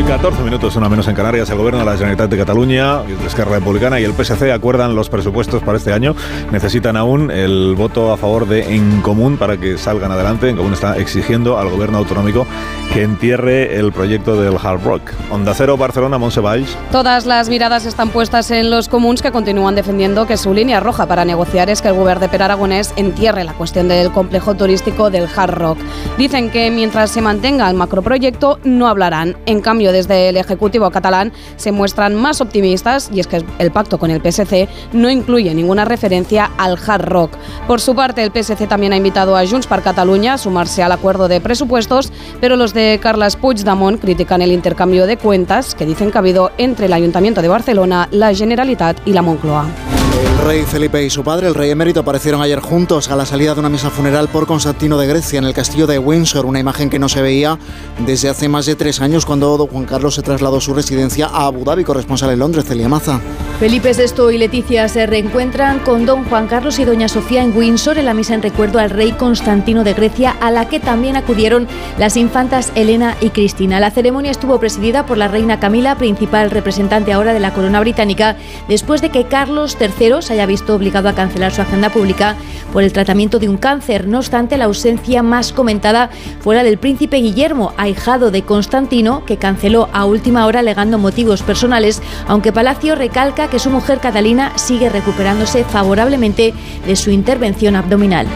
Y 0.00 0.02
14 0.02 0.42
minutos, 0.42 0.76
una 0.76 0.88
menos 0.88 1.08
en 1.08 1.14
Canarias, 1.14 1.50
el 1.50 1.58
gobierno 1.58 1.80
de 1.80 1.84
la 1.84 1.92
Generalitat 1.92 2.30
de 2.30 2.36
Cataluña, 2.38 3.02
Esquerra 3.26 3.56
Republicana 3.56 4.00
y 4.00 4.04
el 4.04 4.12
PSC 4.12 4.50
acuerdan 4.52 4.94
los 4.94 5.10
presupuestos 5.10 5.62
para 5.62 5.76
este 5.76 5.92
año. 5.92 6.14
Necesitan 6.50 6.96
aún 6.96 7.30
el 7.30 7.74
voto 7.76 8.12
a 8.12 8.16
favor 8.16 8.46
de 8.46 8.74
En 8.74 9.02
Común 9.02 9.36
para 9.36 9.58
que 9.58 9.76
salgan 9.76 10.12
adelante. 10.12 10.48
En 10.48 10.56
Común 10.56 10.72
está 10.72 10.96
exigiendo 10.96 11.58
al 11.58 11.68
gobierno 11.68 11.98
autonómico 11.98 12.46
que 12.94 13.02
entierre 13.02 13.78
el 13.78 13.92
proyecto 13.92 14.40
del 14.40 14.56
Hard 14.62 14.82
Rock. 14.84 15.02
Onda 15.30 15.54
Cero, 15.54 15.76
Barcelona, 15.76 16.18
Monsevalls. 16.18 16.76
Todas 16.90 17.26
las 17.26 17.48
miradas 17.48 17.84
están 17.84 18.08
puestas 18.08 18.50
en 18.50 18.70
los 18.70 18.88
comuns 18.88 19.22
que 19.22 19.32
continúan 19.32 19.74
defendiendo 19.74 20.26
que 20.26 20.36
su 20.36 20.54
línea 20.54 20.80
roja 20.80 21.06
para 21.06 21.24
negociar 21.24 21.68
es 21.68 21.82
que 21.82 21.88
el 21.88 21.94
gobierno 21.94 22.20
de 22.20 22.28
Per 22.28 22.42
Aragonés 22.42 22.92
entierre 22.96 23.44
la 23.44 23.52
cuestión 23.52 23.88
del 23.88 24.10
complejo 24.10 24.54
turístico 24.54 25.10
del 25.10 25.28
Hard 25.34 25.54
Rock. 25.54 25.78
Dicen 26.16 26.50
que 26.50 26.70
mientras 26.70 27.10
se 27.10 27.20
mantenga 27.20 27.68
el 27.68 27.76
macroproyecto 27.76 28.58
no 28.64 28.88
hablarán. 28.88 29.36
En 29.46 29.60
cambio, 29.60 29.89
desde 29.92 30.28
el 30.28 30.36
Ejecutivo 30.36 30.90
catalán 30.90 31.32
se 31.56 31.72
muestran 31.72 32.14
más 32.14 32.40
optimistas 32.40 33.10
y 33.12 33.20
es 33.20 33.26
que 33.26 33.44
el 33.58 33.70
pacto 33.70 33.98
con 33.98 34.10
el 34.10 34.20
PSC 34.20 34.68
no 34.92 35.10
incluye 35.10 35.54
ninguna 35.54 35.84
referencia 35.84 36.50
al 36.58 36.78
hard 36.84 37.04
rock. 37.04 37.32
Por 37.66 37.80
su 37.80 37.94
parte, 37.94 38.22
el 38.22 38.30
PSC 38.32 38.66
también 38.66 38.92
ha 38.92 38.96
invitado 38.96 39.36
a 39.36 39.46
Junts 39.46 39.66
per 39.66 39.82
Catalunya 39.82 40.34
a 40.34 40.38
sumarse 40.38 40.82
al 40.82 40.92
acuerdo 40.92 41.28
de 41.28 41.40
presupuestos, 41.40 42.12
pero 42.40 42.56
los 42.56 42.74
de 42.74 42.98
Carles 43.02 43.36
Puigdemont 43.36 44.00
critican 44.00 44.42
el 44.42 44.52
intercambio 44.52 45.06
de 45.06 45.16
cuentas 45.16 45.74
que 45.74 45.86
dicen 45.86 46.10
que 46.10 46.18
ha 46.18 46.20
habido 46.20 46.50
entre 46.58 46.86
el 46.86 46.92
Ayuntamiento 46.92 47.42
de 47.42 47.48
Barcelona, 47.48 48.08
la 48.10 48.34
Generalitat 48.34 48.96
y 49.06 49.12
la 49.12 49.22
Moncloa. 49.22 49.99
El 50.18 50.38
rey 50.46 50.62
Felipe 50.64 51.04
y 51.04 51.10
su 51.10 51.22
padre, 51.22 51.46
el 51.46 51.54
rey 51.54 51.70
emérito, 51.70 52.00
aparecieron 52.00 52.42
ayer 52.42 52.60
juntos 52.60 53.10
a 53.10 53.16
la 53.16 53.24
salida 53.24 53.54
de 53.54 53.60
una 53.60 53.68
misa 53.68 53.90
funeral 53.90 54.28
por 54.28 54.46
Constantino 54.46 54.98
de 54.98 55.06
Grecia 55.06 55.38
en 55.38 55.44
el 55.44 55.54
castillo 55.54 55.86
de 55.86 55.98
Windsor, 55.98 56.46
una 56.46 56.58
imagen 56.58 56.90
que 56.90 56.98
no 56.98 57.08
se 57.08 57.22
veía 57.22 57.58
desde 58.06 58.28
hace 58.28 58.48
más 58.48 58.66
de 58.66 58.74
tres 58.74 59.00
años 59.00 59.24
cuando 59.24 59.56
don 59.56 59.68
Juan 59.68 59.84
Carlos 59.84 60.14
se 60.14 60.22
trasladó 60.22 60.60
su 60.60 60.74
residencia 60.74 61.26
a 61.26 61.46
Abu 61.46 61.64
Dhabi, 61.64 61.84
corresponsal 61.84 62.30
en 62.30 62.38
Londres, 62.38 62.64
Celia 62.66 62.88
Maza. 62.88 63.20
Felipe 63.60 63.92
VI 63.92 64.34
y 64.34 64.38
Leticia 64.38 64.88
se 64.88 65.06
reencuentran 65.06 65.80
con 65.80 66.06
don 66.06 66.24
Juan 66.24 66.46
Carlos 66.46 66.78
y 66.78 66.84
doña 66.84 67.08
Sofía 67.08 67.42
en 67.42 67.54
Windsor 67.54 67.98
en 67.98 68.06
la 68.06 68.14
misa 68.14 68.34
en 68.34 68.42
recuerdo 68.42 68.78
al 68.78 68.88
rey 68.88 69.12
Constantino 69.12 69.84
de 69.84 69.92
Grecia, 69.92 70.34
a 70.40 70.50
la 70.50 70.68
que 70.68 70.80
también 70.80 71.16
acudieron 71.16 71.68
las 71.98 72.16
infantas 72.16 72.72
Elena 72.74 73.16
y 73.20 73.28
Cristina. 73.30 73.78
La 73.78 73.90
ceremonia 73.90 74.30
estuvo 74.30 74.58
presidida 74.58 75.04
por 75.04 75.18
la 75.18 75.28
reina 75.28 75.60
Camila, 75.60 75.98
principal 75.98 76.50
representante 76.50 77.12
ahora 77.12 77.34
de 77.34 77.40
la 77.40 77.52
corona 77.52 77.80
británica, 77.80 78.36
después 78.66 79.02
de 79.02 79.10
que 79.10 79.24
Carlos 79.24 79.76
III 79.78 79.99
se 80.00 80.32
haya 80.32 80.46
visto 80.46 80.74
obligado 80.74 81.10
a 81.10 81.14
cancelar 81.14 81.52
su 81.52 81.60
agenda 81.60 81.90
pública 81.90 82.34
por 82.72 82.82
el 82.82 82.92
tratamiento 82.92 83.38
de 83.38 83.50
un 83.50 83.58
cáncer. 83.58 84.08
No 84.08 84.16
obstante, 84.16 84.56
la 84.56 84.64
ausencia 84.64 85.22
más 85.22 85.52
comentada 85.52 86.08
fue 86.40 86.54
la 86.54 86.62
del 86.62 86.78
príncipe 86.78 87.18
Guillermo, 87.18 87.74
ahijado 87.76 88.30
de 88.30 88.40
Constantino, 88.40 89.26
que 89.26 89.36
canceló 89.36 89.90
a 89.92 90.06
última 90.06 90.46
hora 90.46 90.60
alegando 90.60 90.96
motivos 90.96 91.42
personales, 91.42 92.00
aunque 92.26 92.50
Palacio 92.50 92.94
recalca 92.94 93.48
que 93.48 93.58
su 93.58 93.68
mujer 93.68 93.98
Catalina 94.00 94.52
sigue 94.56 94.88
recuperándose 94.88 95.64
favorablemente 95.64 96.54
de 96.86 96.96
su 96.96 97.10
intervención 97.10 97.76
abdominal. 97.76 98.26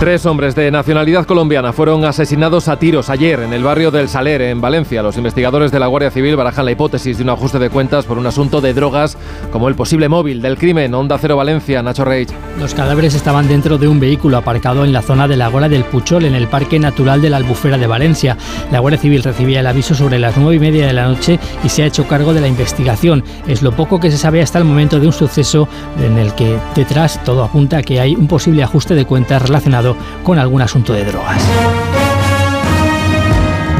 Tres 0.00 0.26
hombres 0.26 0.56
de 0.56 0.70
nacionalidad 0.70 1.24
colombiana 1.24 1.72
fueron 1.72 2.04
asesinados 2.04 2.68
a 2.68 2.78
tiros 2.78 3.08
ayer 3.08 3.40
en 3.40 3.52
el 3.52 3.62
barrio 3.62 3.92
del 3.92 4.08
Saler, 4.08 4.42
en 4.42 4.60
Valencia. 4.60 5.02
Los 5.02 5.16
investigadores 5.16 5.70
de 5.70 5.78
la 5.78 5.86
Guardia 5.86 6.10
Civil 6.10 6.36
barajan 6.36 6.64
la 6.64 6.72
hipótesis 6.72 7.16
de 7.16 7.22
un 7.22 7.30
ajuste 7.30 7.60
de 7.60 7.70
cuentas 7.70 8.04
por 8.04 8.18
un 8.18 8.26
asunto 8.26 8.60
de 8.60 8.74
drogas 8.74 9.16
como 9.52 9.68
el 9.68 9.76
posible 9.76 10.08
móvil 10.08 10.42
del 10.42 10.58
crimen. 10.58 10.92
Onda 10.94 11.16
Cero 11.16 11.36
Valencia, 11.36 11.80
Nacho 11.82 12.04
Reich. 12.04 12.28
Los 12.58 12.74
cadáveres 12.74 13.14
estaban 13.14 13.46
dentro 13.46 13.78
de 13.78 13.86
un 13.86 14.00
vehículo 14.00 14.36
aparcado 14.36 14.84
en 14.84 14.92
la 14.92 15.00
zona 15.00 15.28
de 15.28 15.36
la 15.36 15.48
Gola 15.48 15.68
del 15.68 15.84
Puchol, 15.84 16.24
en 16.24 16.34
el 16.34 16.48
Parque 16.48 16.78
Natural 16.78 17.22
de 17.22 17.30
la 17.30 17.36
Albufera 17.38 17.78
de 17.78 17.86
Valencia. 17.86 18.36
La 18.72 18.80
Guardia 18.80 19.00
Civil 19.00 19.22
recibía 19.22 19.60
el 19.60 19.66
aviso 19.66 19.94
sobre 19.94 20.18
las 20.18 20.36
nueve 20.36 20.56
y 20.56 20.60
media 20.60 20.86
de 20.88 20.92
la 20.92 21.06
noche 21.06 21.38
y 21.62 21.68
se 21.68 21.84
ha 21.84 21.86
hecho 21.86 22.06
cargo 22.08 22.34
de 22.34 22.40
la 22.40 22.48
investigación. 22.48 23.22
Es 23.46 23.62
lo 23.62 23.70
poco 23.72 24.00
que 24.00 24.10
se 24.10 24.18
sabe 24.18 24.42
hasta 24.42 24.58
el 24.58 24.64
momento 24.64 24.98
de 24.98 25.06
un 25.06 25.12
suceso 25.12 25.68
en 26.04 26.18
el 26.18 26.34
que 26.34 26.58
detrás 26.74 27.22
todo 27.24 27.44
apunta 27.44 27.78
a 27.78 27.82
que 27.82 28.00
hay 28.00 28.16
un 28.16 28.26
posible 28.26 28.64
ajuste 28.64 28.94
de 28.94 29.06
cuentas 29.06 29.40
relacionado 29.40 29.83
con 30.22 30.38
algún 30.38 30.62
asunto 30.62 30.92
de 30.92 31.04
drogas. 31.04 31.42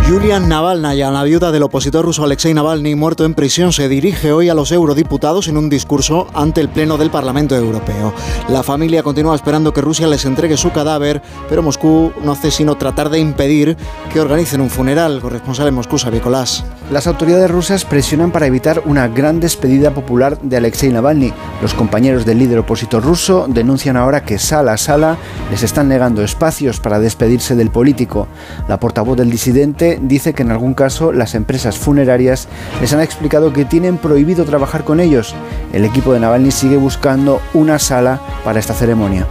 Julian 0.06 0.50
Navalnaya, 0.50 1.10
la 1.10 1.24
viuda 1.24 1.50
del 1.50 1.62
opositor 1.62 2.04
ruso 2.04 2.24
Alexei 2.24 2.52
Navalny, 2.52 2.94
muerto 2.94 3.24
en 3.24 3.32
prisión, 3.32 3.72
se 3.72 3.88
dirige 3.88 4.32
hoy 4.32 4.50
a 4.50 4.54
los 4.54 4.70
eurodiputados 4.70 5.48
en 5.48 5.56
un 5.56 5.70
discurso 5.70 6.26
ante 6.34 6.60
el 6.60 6.68
Pleno 6.68 6.98
del 6.98 7.10
Parlamento 7.10 7.56
Europeo. 7.56 8.12
La 8.50 8.62
familia 8.62 9.02
continúa 9.02 9.34
esperando 9.34 9.72
que 9.72 9.80
Rusia 9.80 10.06
les 10.06 10.26
entregue 10.26 10.58
su 10.58 10.72
cadáver, 10.72 11.22
pero 11.48 11.62
Moscú 11.62 12.12
no 12.22 12.32
hace 12.32 12.50
sino 12.50 12.76
tratar 12.76 13.08
de 13.08 13.18
impedir 13.18 13.78
que 14.12 14.20
organicen 14.20 14.60
un 14.60 14.68
funeral. 14.68 15.20
Corresponsal 15.22 15.68
en 15.68 15.74
Moscú, 15.74 15.96
Xavier 15.96 16.22
Colás. 16.22 16.64
Las 16.92 17.06
autoridades 17.06 17.50
rusas 17.50 17.86
presionan 17.86 18.30
para 18.30 18.46
evitar 18.46 18.82
una 18.84 19.08
gran 19.08 19.40
despedida 19.40 19.92
popular 19.92 20.38
de 20.42 20.58
Alexei 20.58 20.90
Navalny. 20.90 21.32
Los 21.62 21.72
compañeros 21.72 22.26
del 22.26 22.40
líder 22.40 22.58
opositor 22.58 23.02
ruso 23.02 23.46
denuncian 23.48 23.96
ahora 23.96 24.22
que 24.22 24.38
sala 24.38 24.74
a 24.74 24.76
sala 24.76 25.16
les 25.50 25.62
están 25.62 25.88
negando 25.88 26.22
espacios 26.22 26.78
para 26.78 27.00
despedirse 27.00 27.56
del 27.56 27.70
político. 27.70 28.28
La 28.68 28.78
portavoz 28.78 29.16
del 29.16 29.30
disidente 29.30 29.93
dice 30.00 30.34
que 30.34 30.42
en 30.42 30.50
algún 30.50 30.74
caso 30.74 31.12
las 31.12 31.34
empresas 31.34 31.78
funerarias 31.78 32.48
les 32.80 32.92
han 32.92 33.00
explicado 33.00 33.52
que 33.52 33.64
tienen 33.64 33.98
prohibido 33.98 34.44
trabajar 34.44 34.84
con 34.84 35.00
ellos. 35.00 35.34
El 35.72 35.84
equipo 35.84 36.12
de 36.12 36.20
Navalny 36.20 36.50
sigue 36.50 36.76
buscando 36.76 37.40
una 37.52 37.78
sala 37.78 38.20
para 38.44 38.58
esta 38.60 38.74
ceremonia. 38.74 39.26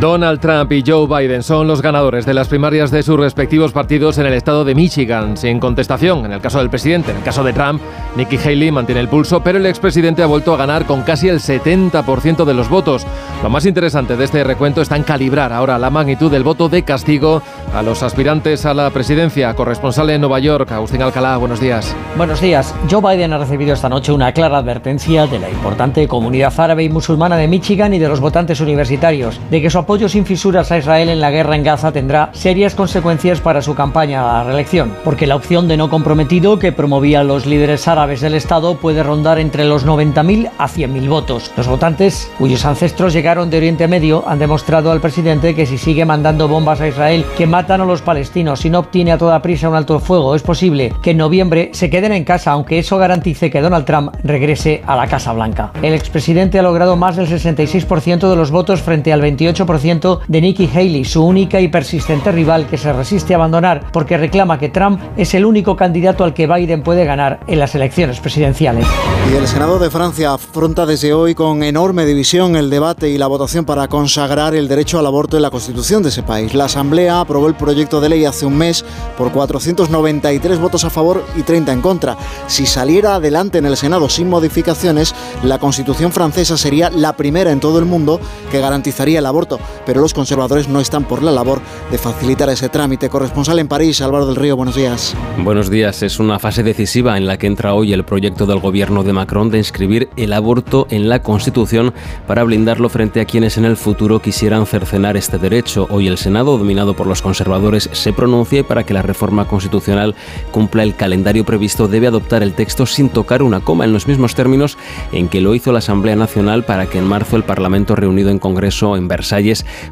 Donald 0.00 0.40
Trump 0.40 0.72
y 0.72 0.82
Joe 0.84 1.06
Biden 1.06 1.44
son 1.44 1.68
los 1.68 1.80
ganadores 1.80 2.26
de 2.26 2.34
las 2.34 2.48
primarias 2.48 2.90
de 2.90 3.04
sus 3.04 3.20
respectivos 3.20 3.70
partidos 3.70 4.18
en 4.18 4.26
el 4.26 4.32
estado 4.32 4.64
de 4.64 4.74
Michigan, 4.74 5.36
sin 5.36 5.60
contestación 5.60 6.24
en 6.24 6.32
el 6.32 6.40
caso 6.40 6.58
del 6.58 6.68
presidente. 6.68 7.12
En 7.12 7.18
el 7.18 7.22
caso 7.22 7.44
de 7.44 7.52
Trump, 7.52 7.80
Nikki 8.16 8.36
Haley 8.36 8.72
mantiene 8.72 9.00
el 9.00 9.08
pulso, 9.08 9.44
pero 9.44 9.58
el 9.58 9.66
expresidente 9.66 10.24
ha 10.24 10.26
vuelto 10.26 10.52
a 10.52 10.56
ganar 10.56 10.86
con 10.86 11.02
casi 11.02 11.28
el 11.28 11.38
70% 11.38 12.44
de 12.44 12.54
los 12.54 12.68
votos. 12.68 13.06
Lo 13.44 13.48
más 13.48 13.64
interesante 13.64 14.16
de 14.16 14.24
este 14.24 14.42
recuento 14.42 14.82
está 14.82 14.96
en 14.96 15.04
calibrar 15.04 15.52
ahora 15.52 15.78
la 15.78 15.88
magnitud 15.88 16.32
del 16.32 16.42
voto 16.42 16.68
de 16.68 16.82
castigo 16.82 17.40
a 17.72 17.80
los 17.82 18.02
aspirantes 18.02 18.66
a 18.66 18.74
la 18.74 18.90
presidencia. 18.90 19.54
Corresponsal 19.54 20.10
en 20.10 20.20
Nueva 20.20 20.40
York, 20.40 20.72
Agustín 20.72 21.00
Alcalá, 21.00 21.36
buenos 21.36 21.60
días. 21.60 21.94
Buenos 22.16 22.40
días. 22.40 22.74
Joe 22.90 23.00
Biden 23.00 23.32
ha 23.32 23.38
recibido 23.38 23.74
esta 23.74 23.88
noche 23.88 24.10
una 24.10 24.32
clara 24.32 24.58
advertencia 24.58 25.28
de 25.28 25.38
la 25.38 25.48
importante 25.48 26.08
comunidad 26.08 26.52
árabe 26.58 26.82
y 26.82 26.88
musulmana 26.88 27.36
de 27.36 27.46
Michigan 27.46 27.94
y 27.94 28.00
de 28.00 28.08
los 28.08 28.18
votantes 28.18 28.60
universitarios, 28.60 29.40
de 29.48 29.62
que 29.62 29.75
apoyo 29.78 30.08
sin 30.08 30.26
fisuras 30.26 30.70
a 30.70 30.78
Israel 30.78 31.08
en 31.08 31.20
la 31.20 31.30
guerra 31.30 31.56
en 31.56 31.62
Gaza 31.62 31.92
tendrá 31.92 32.30
serias 32.32 32.74
consecuencias 32.74 33.40
para 33.40 33.62
su 33.62 33.74
campaña 33.74 34.22
a 34.22 34.38
la 34.38 34.44
reelección, 34.44 34.94
porque 35.04 35.26
la 35.26 35.36
opción 35.36 35.68
de 35.68 35.76
no 35.76 35.90
comprometido 35.90 36.58
que 36.58 36.72
promovía 36.72 37.24
los 37.24 37.46
líderes 37.46 37.88
árabes 37.88 38.20
del 38.20 38.34
Estado 38.34 38.76
puede 38.76 39.02
rondar 39.02 39.38
entre 39.38 39.64
los 39.64 39.86
90.000 39.86 40.50
a 40.58 40.68
100.000 40.68 41.08
votos. 41.08 41.52
Los 41.56 41.68
votantes, 41.68 42.30
cuyos 42.38 42.64
ancestros 42.64 43.12
llegaron 43.12 43.50
de 43.50 43.58
Oriente 43.58 43.88
Medio, 43.88 44.24
han 44.26 44.38
demostrado 44.38 44.90
al 44.92 45.00
presidente 45.00 45.54
que 45.54 45.66
si 45.66 45.78
sigue 45.78 46.04
mandando 46.04 46.48
bombas 46.48 46.80
a 46.80 46.88
Israel 46.88 47.24
que 47.36 47.46
matan 47.46 47.80
a 47.80 47.84
los 47.84 48.02
palestinos 48.02 48.64
y 48.64 48.70
no 48.70 48.78
obtiene 48.78 49.12
a 49.12 49.18
toda 49.18 49.42
prisa 49.42 49.68
un 49.68 49.76
alto 49.76 49.98
fuego, 49.98 50.34
es 50.34 50.42
posible 50.42 50.92
que 51.02 51.10
en 51.10 51.18
noviembre 51.18 51.70
se 51.72 51.90
queden 51.90 52.12
en 52.12 52.24
casa, 52.24 52.52
aunque 52.52 52.78
eso 52.78 52.98
garantice 52.98 53.50
que 53.50 53.60
Donald 53.60 53.84
Trump 53.84 54.14
regrese 54.22 54.82
a 54.86 54.96
la 54.96 55.06
Casa 55.06 55.32
Blanca. 55.32 55.72
El 55.82 55.94
expresidente 55.94 56.58
ha 56.58 56.62
logrado 56.62 56.96
más 56.96 57.16
del 57.16 57.28
66% 57.28 58.30
de 58.30 58.36
los 58.36 58.50
votos 58.50 58.80
frente 58.80 59.12
al 59.12 59.22
28% 59.22 59.65
de 59.66 60.40
Nikki 60.40 60.70
Haley, 60.72 61.04
su 61.04 61.24
única 61.24 61.60
y 61.60 61.68
persistente 61.68 62.30
rival 62.30 62.66
que 62.66 62.78
se 62.78 62.92
resiste 62.92 63.34
a 63.34 63.36
abandonar 63.36 63.90
porque 63.92 64.16
reclama 64.16 64.58
que 64.58 64.68
Trump 64.68 65.00
es 65.16 65.34
el 65.34 65.44
único 65.44 65.76
candidato 65.76 66.24
al 66.24 66.32
que 66.32 66.46
Biden 66.46 66.82
puede 66.82 67.04
ganar 67.04 67.40
en 67.46 67.58
las 67.58 67.74
elecciones 67.74 68.20
presidenciales. 68.20 68.86
Y 69.30 69.34
el 69.34 69.48
Senado 69.48 69.78
de 69.78 69.90
Francia 69.90 70.32
afronta 70.32 70.86
desde 70.86 71.12
hoy 71.12 71.34
con 71.34 71.62
enorme 71.62 72.06
división 72.06 72.56
el 72.56 72.70
debate 72.70 73.08
y 73.08 73.18
la 73.18 73.26
votación 73.26 73.64
para 73.64 73.88
consagrar 73.88 74.54
el 74.54 74.68
derecho 74.68 74.98
al 74.98 75.06
aborto 75.06 75.36
en 75.36 75.42
la 75.42 75.50
Constitución 75.50 76.02
de 76.02 76.10
ese 76.10 76.22
país. 76.22 76.54
La 76.54 76.66
Asamblea 76.66 77.20
aprobó 77.20 77.48
el 77.48 77.54
proyecto 77.54 78.00
de 78.00 78.08
ley 78.08 78.24
hace 78.24 78.46
un 78.46 78.56
mes 78.56 78.84
por 79.18 79.32
493 79.32 80.58
votos 80.60 80.84
a 80.84 80.90
favor 80.90 81.24
y 81.36 81.42
30 81.42 81.72
en 81.72 81.80
contra. 81.82 82.16
Si 82.46 82.66
saliera 82.66 83.16
adelante 83.16 83.58
en 83.58 83.66
el 83.66 83.76
Senado 83.76 84.08
sin 84.08 84.30
modificaciones, 84.30 85.14
la 85.42 85.58
Constitución 85.58 86.12
francesa 86.12 86.56
sería 86.56 86.88
la 86.90 87.16
primera 87.16 87.50
en 87.50 87.60
todo 87.60 87.78
el 87.78 87.84
mundo 87.84 88.20
que 88.50 88.60
garantizaría 88.60 89.18
el 89.18 89.26
aborto 89.26 89.55
pero 89.84 90.00
los 90.00 90.14
conservadores 90.14 90.68
no 90.68 90.80
están 90.80 91.04
por 91.04 91.22
la 91.22 91.32
labor 91.32 91.60
de 91.90 91.98
facilitar 91.98 92.48
ese 92.48 92.68
trámite. 92.68 93.08
Corresponsal 93.08 93.58
en 93.58 93.68
París, 93.68 94.00
Álvaro 94.00 94.26
del 94.26 94.36
Río, 94.36 94.56
buenos 94.56 94.76
días. 94.76 95.14
Buenos 95.42 95.70
días. 95.70 96.02
Es 96.02 96.18
una 96.18 96.38
fase 96.38 96.62
decisiva 96.62 97.16
en 97.16 97.26
la 97.26 97.38
que 97.38 97.46
entra 97.46 97.74
hoy 97.74 97.92
el 97.92 98.04
proyecto 98.04 98.46
del 98.46 98.60
gobierno 98.60 99.04
de 99.04 99.12
Macron 99.12 99.50
de 99.50 99.58
inscribir 99.58 100.08
el 100.16 100.32
aborto 100.32 100.86
en 100.90 101.08
la 101.08 101.22
Constitución 101.22 101.92
para 102.26 102.44
blindarlo 102.44 102.88
frente 102.88 103.20
a 103.20 103.24
quienes 103.24 103.58
en 103.58 103.64
el 103.64 103.76
futuro 103.76 104.20
quisieran 104.20 104.66
cercenar 104.66 105.16
este 105.16 105.38
derecho. 105.38 105.86
Hoy 105.90 106.08
el 106.08 106.18
Senado, 106.18 106.58
dominado 106.58 106.94
por 106.94 107.06
los 107.06 107.22
conservadores, 107.22 107.88
se 107.92 108.12
pronuncia 108.12 108.60
y 108.60 108.62
para 108.62 108.84
que 108.84 108.94
la 108.94 109.02
reforma 109.02 109.46
constitucional 109.46 110.14
cumpla 110.50 110.82
el 110.82 110.94
calendario 110.94 111.44
previsto 111.44 111.88
debe 111.88 112.06
adoptar 112.06 112.42
el 112.42 112.54
texto 112.54 112.86
sin 112.86 113.08
tocar 113.08 113.42
una 113.42 113.60
coma 113.60 113.84
en 113.84 113.92
los 113.92 114.06
mismos 114.06 114.34
términos 114.34 114.78
en 115.12 115.28
que 115.28 115.40
lo 115.40 115.54
hizo 115.54 115.72
la 115.72 115.78
Asamblea 115.78 116.16
Nacional 116.16 116.64
para 116.64 116.86
que 116.86 116.98
en 116.98 117.04
marzo 117.04 117.36
el 117.36 117.44
Parlamento 117.44 117.96
reunido 117.96 118.30
en 118.30 118.38
Congreso 118.38 118.96
en 118.96 119.08
Versalles 119.08 119.45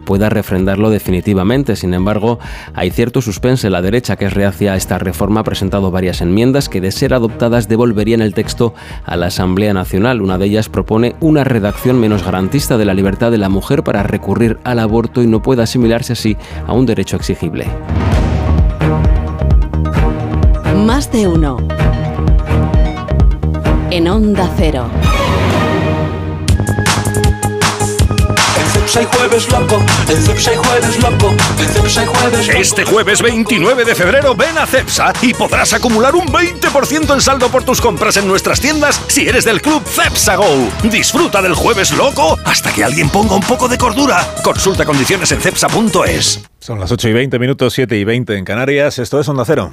pueda 0.04 0.28
refrendarlo 0.28 0.90
definitivamente. 0.90 1.76
Sin 1.76 1.94
embargo, 1.94 2.38
hay 2.74 2.90
cierto 2.90 3.20
suspense. 3.22 3.70
La 3.70 3.82
derecha, 3.82 4.16
que 4.16 4.26
es 4.26 4.34
reacia 4.34 4.72
a 4.72 4.76
esta 4.76 4.98
reforma, 4.98 5.40
ha 5.40 5.44
presentado 5.44 5.90
varias 5.90 6.20
enmiendas 6.20 6.68
que, 6.68 6.80
de 6.80 6.90
ser 6.90 7.14
adoptadas, 7.14 7.68
devolverían 7.68 8.22
el 8.22 8.34
texto 8.34 8.74
a 9.04 9.16
la 9.16 9.26
Asamblea 9.26 9.72
Nacional. 9.72 10.22
Una 10.22 10.38
de 10.38 10.46
ellas 10.46 10.68
propone 10.68 11.14
una 11.20 11.44
redacción 11.44 12.00
menos 12.00 12.24
garantista 12.24 12.78
de 12.78 12.84
la 12.84 12.94
libertad 12.94 13.30
de 13.30 13.38
la 13.38 13.48
mujer 13.48 13.84
para 13.84 14.02
recurrir 14.02 14.58
al 14.64 14.78
aborto 14.78 15.22
y 15.22 15.26
no 15.26 15.42
pueda 15.42 15.64
asimilarse 15.64 16.14
así 16.14 16.36
a 16.66 16.72
un 16.72 16.86
derecho 16.86 17.16
exigible. 17.16 17.66
Más 20.86 21.10
de 21.12 21.26
uno. 21.26 21.56
En 23.90 24.08
Onda 24.08 24.50
Cero. 24.56 24.88
Jueves 29.02 29.50
loco, 29.50 29.82
jueves 30.06 31.02
loco, 31.02 31.34
jueves 32.06 32.48
Este 32.48 32.84
jueves 32.84 33.22
29 33.22 33.84
de 33.84 33.94
febrero 33.94 34.36
ven 34.36 34.56
a 34.56 34.66
Cepsa 34.66 35.12
y 35.20 35.34
podrás 35.34 35.72
acumular 35.72 36.14
un 36.14 36.28
20% 36.28 37.12
en 37.12 37.20
saldo 37.20 37.48
por 37.48 37.64
tus 37.64 37.80
compras 37.80 38.16
en 38.18 38.28
nuestras 38.28 38.60
tiendas 38.60 39.02
si 39.08 39.28
eres 39.28 39.44
del 39.44 39.60
club 39.60 39.82
Cepsa 39.84 40.36
Go. 40.36 40.68
Disfruta 40.84 41.42
del 41.42 41.54
jueves 41.54 41.90
loco 41.92 42.38
hasta 42.44 42.72
que 42.72 42.84
alguien 42.84 43.08
ponga 43.08 43.34
un 43.34 43.42
poco 43.42 43.66
de 43.66 43.78
cordura. 43.78 44.24
Consulta 44.44 44.84
condiciones 44.84 45.32
en 45.32 45.40
cepsa.es. 45.40 46.42
Son 46.60 46.78
las 46.78 46.92
8 46.92 47.08
y 47.08 47.12
20 47.12 47.38
minutos, 47.40 47.72
7 47.74 47.96
y 47.96 48.04
20 48.04 48.36
en 48.36 48.44
Canarias. 48.44 49.00
Esto 49.00 49.18
es 49.18 49.28
Onda 49.28 49.44
Cero. 49.44 49.72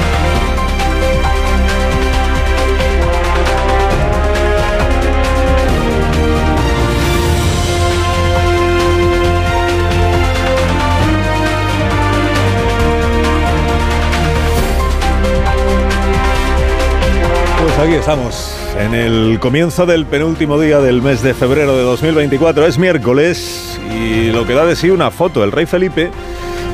Aquí 17.81 17.93
estamos, 17.95 18.55
en 18.77 18.93
el 18.93 19.39
comienzo 19.39 19.87
del 19.87 20.05
penúltimo 20.05 20.59
día 20.59 20.79
del 20.81 21.01
mes 21.01 21.23
de 21.23 21.33
febrero 21.33 21.75
de 21.75 21.81
2024. 21.81 22.67
Es 22.67 22.77
miércoles 22.77 23.79
y 23.91 24.31
lo 24.31 24.45
que 24.45 24.53
da 24.53 24.65
de 24.65 24.75
sí 24.75 24.91
una 24.91 25.09
foto. 25.09 25.43
El 25.43 25.51
rey 25.51 25.65
Felipe 25.65 26.11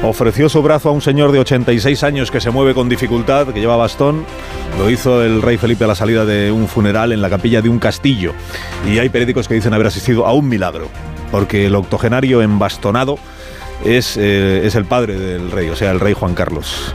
ofreció 0.04 0.50
su 0.50 0.62
brazo 0.62 0.90
a 0.90 0.92
un 0.92 1.00
señor 1.00 1.32
de 1.32 1.40
86 1.40 2.04
años 2.04 2.30
que 2.30 2.42
se 2.42 2.50
mueve 2.50 2.74
con 2.74 2.90
dificultad, 2.90 3.48
que 3.48 3.62
lleva 3.62 3.78
bastón. 3.78 4.26
Lo 4.78 4.90
hizo 4.90 5.24
el 5.24 5.42
rey 5.42 5.56
Felipe 5.56 5.86
a 5.86 5.88
la 5.88 5.96
salida 5.96 6.26
de 6.26 6.52
un 6.52 6.68
funeral 6.68 7.14
en 7.14 7.22
la 7.22 7.30
capilla 7.30 7.62
de 7.62 7.70
un 7.70 7.80
castillo. 7.80 8.34
Y 8.86 9.00
hay 9.00 9.08
periódicos 9.08 9.48
que 9.48 9.54
dicen 9.54 9.74
haber 9.74 9.88
asistido 9.88 10.26
a 10.26 10.34
un 10.34 10.50
milagro, 10.50 10.90
porque 11.32 11.68
el 11.68 11.76
octogenario 11.76 12.42
embastonado 12.42 13.18
es, 13.86 14.18
eh, 14.18 14.66
es 14.66 14.76
el 14.76 14.84
padre 14.84 15.18
del 15.18 15.52
rey, 15.52 15.70
o 15.70 15.76
sea, 15.78 15.92
el 15.92 16.02
rey 16.02 16.14
Juan 16.14 16.34
Carlos. 16.34 16.94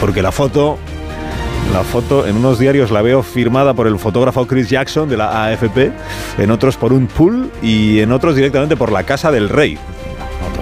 Porque 0.00 0.22
la 0.22 0.32
foto 0.32 0.78
la 1.72 1.82
foto 1.82 2.26
en 2.26 2.36
unos 2.36 2.58
diarios 2.58 2.90
la 2.90 3.02
veo 3.02 3.22
firmada 3.22 3.74
por 3.74 3.86
el 3.86 3.98
fotógrafo 3.98 4.46
Chris 4.46 4.68
Jackson 4.68 5.08
de 5.08 5.16
la 5.16 5.44
AFP, 5.44 5.92
en 6.38 6.50
otros 6.50 6.76
por 6.76 6.92
un 6.92 7.06
pool 7.06 7.50
y 7.62 8.00
en 8.00 8.12
otros 8.12 8.36
directamente 8.36 8.76
por 8.76 8.92
la 8.92 9.04
Casa 9.04 9.30
del 9.30 9.48
Rey. 9.48 9.78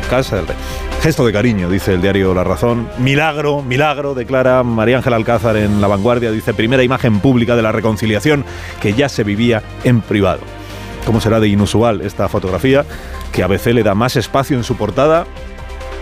Casa 0.09 0.37
del 0.37 0.47
Rey. 0.47 0.57
Gesto 1.03 1.27
de 1.27 1.33
cariño, 1.33 1.69
dice 1.69 1.95
el 1.95 2.03
diario 2.03 2.33
La 2.33 2.45
Razón. 2.45 2.89
Milagro, 2.99 3.63
milagro, 3.63 4.15
declara 4.15 4.63
María 4.63 4.99
Ángela 4.99 5.17
Alcázar 5.17 5.57
en 5.57 5.81
La 5.81 5.89
Vanguardia. 5.89 6.31
Dice, 6.31 6.55
primera 6.55 6.83
imagen 6.83 7.21
pública 7.21 7.57
de 7.57 7.63
la 7.63 7.73
reconciliación 7.73 8.45
que 8.81 8.93
ya 8.93 9.09
se 9.09 9.25
vivía 9.25 9.63
en 9.85 10.01
privado. 10.01 10.41
¿Cómo 11.05 11.21
será 11.21 11.41
de 11.41 11.49
inusual 11.49 12.03
esta 12.03 12.29
fotografía? 12.29 12.85
Que 13.33 13.43
ABC 13.43 13.67
le 13.67 13.83
da 13.83 13.95
más 13.95 14.17
espacio 14.17 14.57
en 14.57 14.65
su 14.65 14.77
portada 14.77 15.27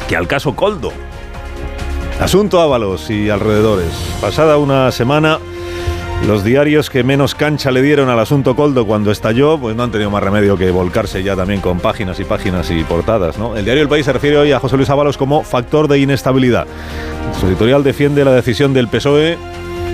que 0.09 0.17
al 0.17 0.29
caso 0.29 0.55
Coldo. 0.55 0.93
Asunto 2.21 2.61
Ábalos 2.61 3.09
y 3.09 3.31
alrededores. 3.31 3.89
Pasada 4.21 4.59
una 4.59 4.93
semana, 4.93 5.39
los 6.27 6.45
diarios 6.45 6.91
que 6.91 7.03
menos 7.03 7.35
cancha 7.35 7.71
le 7.71 7.81
dieron 7.81 8.11
al 8.11 8.19
asunto 8.19 8.55
Coldo 8.55 8.87
cuando 8.87 9.11
estalló, 9.11 9.59
pues 9.59 9.75
no 9.75 9.85
han 9.85 9.91
tenido 9.91 10.11
más 10.11 10.23
remedio 10.23 10.59
que 10.59 10.71
volcarse 10.71 11.23
ya 11.23 11.35
también 11.35 11.63
con 11.63 11.81
páginas 11.81 12.21
y 12.21 12.25
páginas 12.25 12.71
y 12.71 12.85
portadas. 12.85 13.39
¿no? 13.39 13.57
El 13.57 13.65
diario 13.65 13.83
El 13.83 13.89
País 13.89 14.05
se 14.05 14.13
refiere 14.13 14.37
hoy 14.37 14.53
a 14.53 14.61
José 14.61 14.77
Luis 14.77 14.91
Ábalos 14.91 15.17
como 15.17 15.43
factor 15.43 15.89
de 15.89 15.99
inestabilidad. 15.99 16.67
Su 17.41 17.47
editorial 17.47 17.83
defiende 17.83 18.23
la 18.23 18.33
decisión 18.33 18.75
del 18.75 18.89
PSOE 18.89 19.39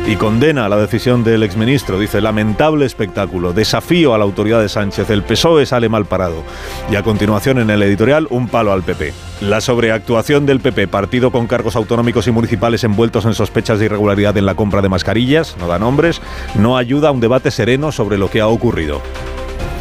y 0.07 0.15
condena 0.15 0.69
la 0.69 0.77
decisión 0.77 1.25
del 1.25 1.43
exministro. 1.43 1.99
Dice, 1.99 2.21
lamentable 2.21 2.87
espectáculo, 2.87 3.53
desafío 3.53 4.15
a 4.15 4.19
la 4.19 4.25
autoridad 4.25 4.61
de 4.61 4.69
Sánchez, 4.69 5.11
el 5.11 5.25
PSOE 5.25 5.67
sale 5.67 5.89
mal 5.89 6.05
parado. 6.05 6.45
Y 6.91 6.95
a 6.95 7.03
continuación 7.03 7.59
en 7.59 7.71
el 7.71 7.83
editorial, 7.83 8.29
un 8.31 8.49
palo 8.49 8.73
al 8.73 8.85
PP. 8.85 9.13
La 9.41 9.61
sobreactuación 9.61 10.47
del 10.47 10.61
PP, 10.61 10.87
partido 10.87 11.33
con 11.33 11.49
cargos 11.49 11.75
autonómicos 11.75 12.29
y 12.29 12.31
municipales 12.31 12.85
envueltos 12.85 13.25
en 13.25 13.35
sospechas 13.35 13.81
de 13.81 13.87
irregularidad 13.87 14.37
en 14.37 14.47
la 14.47 14.55
compra 14.55 14.81
de 14.81 14.89
mascarillas, 14.89 15.57
no 15.59 15.67
da 15.67 15.79
nombres, 15.79 16.23
no 16.55 16.77
ayuda 16.77 17.09
a 17.09 17.13
un 17.13 17.21
debate 17.21 17.51
sereno 17.51 17.91
sobre 17.91 18.17
lo 18.17 18.31
que 18.31 18.41
ha 18.41 18.47
ocurrido. 18.47 19.03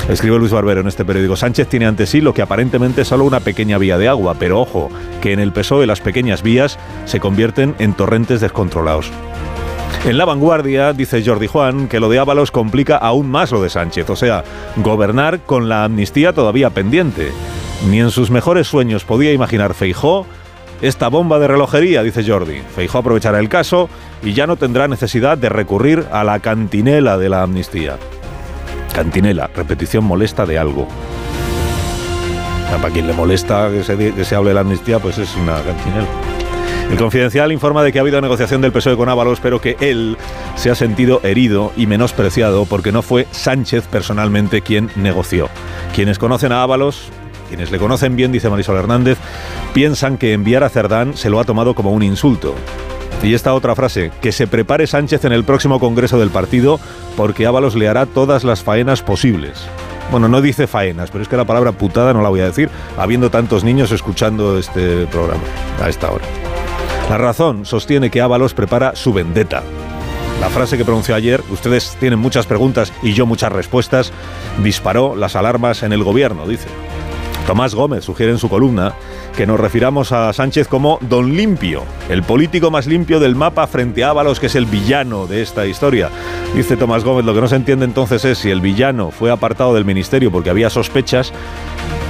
Escribe 0.10 0.38
Luis 0.38 0.52
Barbero 0.52 0.82
en 0.82 0.88
este 0.88 1.06
periódico. 1.06 1.36
Sánchez 1.36 1.68
tiene 1.68 1.86
ante 1.86 2.06
sí 2.06 2.22
lo 2.22 2.34
que 2.34 2.42
aparentemente 2.42 3.02
es 3.02 3.08
solo 3.08 3.26
una 3.26 3.40
pequeña 3.40 3.78
vía 3.78 3.98
de 3.98 4.08
agua, 4.08 4.36
pero 4.40 4.60
ojo, 4.60 4.90
que 5.22 5.34
en 5.34 5.40
el 5.40 5.52
PSOE 5.52 5.88
las 5.88 6.02
pequeñas 6.02 6.42
vías 6.42 6.78
se 7.06 7.20
convierten 7.20 7.76
en 7.80 7.94
torrentes 7.94 8.42
descontrolados. 8.42 9.12
En 10.04 10.18
la 10.18 10.26
vanguardia 10.26 10.94
dice 10.94 11.24
Jordi 11.26 11.48
Juan 11.48 11.88
que 11.88 12.00
lo 12.00 12.10
de 12.10 12.20
Ábalos 12.20 12.52
complica 12.52 12.98
aún 12.98 13.30
más 13.30 13.52
lo 13.52 13.62
de 13.62 13.70
Sánchez, 13.70 14.10
o 14.10 14.16
sea, 14.16 14.44
gobernar 14.78 15.40
con 15.40 15.70
la 15.70 15.84
amnistía 15.84 16.34
todavía 16.34 16.70
pendiente. 16.70 17.32
Ni 17.90 18.00
en 18.00 18.12
sus 18.12 18.30
mejores 18.30 18.68
sueños 18.68 19.04
podía 19.04 19.32
imaginar 19.34 19.74
Feijó 19.74 20.26
esta 20.82 21.08
bomba 21.08 21.40
de 21.40 21.48
relojería, 21.48 22.04
dice 22.04 22.24
Jordi. 22.24 22.62
Feijó 22.76 23.00
aprovechará 23.00 23.40
el 23.40 23.50
caso 23.50 23.90
y 24.24 24.34
ya 24.34 24.46
no 24.46 24.58
tendrá 24.58 24.88
necesidad 24.88 25.38
de 25.38 25.50
recurrir 25.50 26.06
a 26.12 26.24
la 26.24 26.40
cantinela 26.40 27.18
de 27.18 27.30
la 27.30 27.44
amnistía. 27.44 27.98
Cantinela, 28.94 29.50
repetición 29.56 30.04
molesta 30.04 30.46
de 30.46 30.58
algo. 30.58 30.88
Para 32.70 32.94
quien 32.94 33.08
le 33.08 33.14
molesta 33.14 33.70
que 33.72 33.84
se, 33.84 34.36
hable 34.36 34.50
de 34.50 34.54
la 34.54 34.62
amnistía, 34.62 35.00
pues 35.00 35.18
es 35.18 35.36
una 35.36 35.56
cantinela. 35.62 36.08
El 36.90 36.98
Confidencial 36.98 37.52
informa 37.52 37.84
de 37.84 37.92
que 37.92 38.00
ha 38.00 38.02
habido 38.02 38.22
negociación 38.22 38.62
del 38.62 38.72
PSOE 38.72 38.96
con 38.96 39.10
Ábalos, 39.10 39.40
pero 39.42 39.60
que 39.60 39.76
él 39.80 40.18
se 40.56 40.70
ha 40.70 40.76
sentido 40.76 41.20
herido 41.24 41.74
y 41.76 41.88
menospreciado 41.88 42.66
porque 42.66 42.92
no 42.92 43.02
fue 43.02 43.28
Sánchez 43.32 43.88
personalmente 43.88 44.62
quien 44.62 44.90
negoció. 44.96 45.50
Quienes 45.94 46.20
conocen 46.20 46.52
a 46.52 46.64
Ábalos, 46.64 47.10
quienes 47.50 47.72
le 47.72 47.80
conocen 47.80 48.16
bien, 48.16 48.32
dice 48.32 48.50
Marisol 48.50 48.78
Hernández, 48.78 49.18
piensan 49.74 50.18
que 50.18 50.34
enviar 50.34 50.64
a 50.64 50.70
Cerdán 50.70 51.18
se 51.18 51.30
lo 51.30 51.40
ha 51.40 51.44
tomado 51.44 51.74
como 51.74 51.92
un 51.92 52.04
insulto. 52.04 52.56
Y 53.24 53.34
esta 53.34 53.56
otra 53.56 53.76
frase, 53.76 54.12
que 54.22 54.32
se 54.32 54.46
prepare 54.46 54.88
Sánchez 54.88 55.26
en 55.26 55.32
el 55.32 55.44
próximo 55.44 55.80
Congreso 55.80 56.20
del 56.20 56.30
partido 56.30 56.80
porque 57.18 57.48
Ábalos 57.48 57.76
le 57.76 57.88
hará 57.88 58.06
todas 58.06 58.44
las 58.44 58.64
faenas 58.64 59.02
posibles. 59.02 59.66
Bueno, 60.12 60.28
no 60.28 60.42
dice 60.42 60.68
faenas, 60.68 61.10
pero 61.10 61.24
es 61.24 61.28
que 61.28 61.38
la 61.38 61.46
palabra 61.46 61.72
putada 61.72 62.14
no 62.14 62.22
la 62.22 62.30
voy 62.30 62.42
a 62.42 62.46
decir, 62.46 62.70
habiendo 62.98 63.32
tantos 63.32 63.64
niños 63.64 63.92
escuchando 63.92 64.58
este 64.60 65.08
programa 65.08 65.44
a 65.82 65.90
esta 65.90 66.12
hora. 66.12 66.26
La 67.10 67.18
razón 67.18 67.66
sostiene 67.66 68.10
que 68.10 68.22
Ábalos 68.22 68.54
prepara 68.54 68.96
su 68.96 69.14
vendetta. 69.14 69.62
La 70.42 70.50
frase 70.50 70.78
que 70.78 70.84
pronunció 70.86 71.16
ayer, 71.16 71.42
ustedes 71.52 71.96
tienen 72.00 72.20
muchas 72.20 72.48
preguntas 72.48 72.92
y 73.04 73.14
yo 73.14 73.26
muchas 73.26 73.52
respuestas, 73.52 74.12
disparó 74.64 75.16
las 75.16 75.36
alarmas 75.36 75.84
en 75.84 75.94
el 75.94 76.04
gobierno, 76.04 76.48
dice. 76.48 76.68
Tomás 77.46 77.76
Gómez 77.76 78.04
sugiere 78.04 78.32
en 78.32 78.40
su 78.40 78.50
columna 78.50 78.96
que 79.38 79.46
nos 79.46 79.60
refiramos 79.60 80.12
a 80.12 80.34
Sánchez 80.34 80.68
como 80.68 80.98
Don 81.02 81.36
Limpio, 81.36 81.84
el 82.10 82.24
político 82.24 82.72
más 82.72 82.88
limpio 82.88 83.20
del 83.20 83.36
mapa 83.36 83.68
frente 83.68 84.04
a 84.04 84.10
Ábalos, 84.10 84.40
que 84.40 84.48
es 84.48 84.56
el 84.56 84.66
villano 84.66 85.28
de 85.28 85.44
esta 85.44 85.68
historia. 85.68 86.10
Dice 86.56 86.76
Tomás 86.76 87.04
Gómez, 87.04 87.24
lo 87.24 87.36
que 87.36 87.42
no 87.42 87.48
se 87.48 87.58
entiende 87.58 87.86
entonces 87.86 88.26
es 88.26 88.40
si 88.40 88.50
el 88.50 88.62
villano 88.62 89.12
fue 89.12 89.30
apartado 89.30 89.76
del 89.76 89.86
ministerio 89.86 90.32
porque 90.32 90.50
había 90.50 90.72
sospechas, 90.72 91.34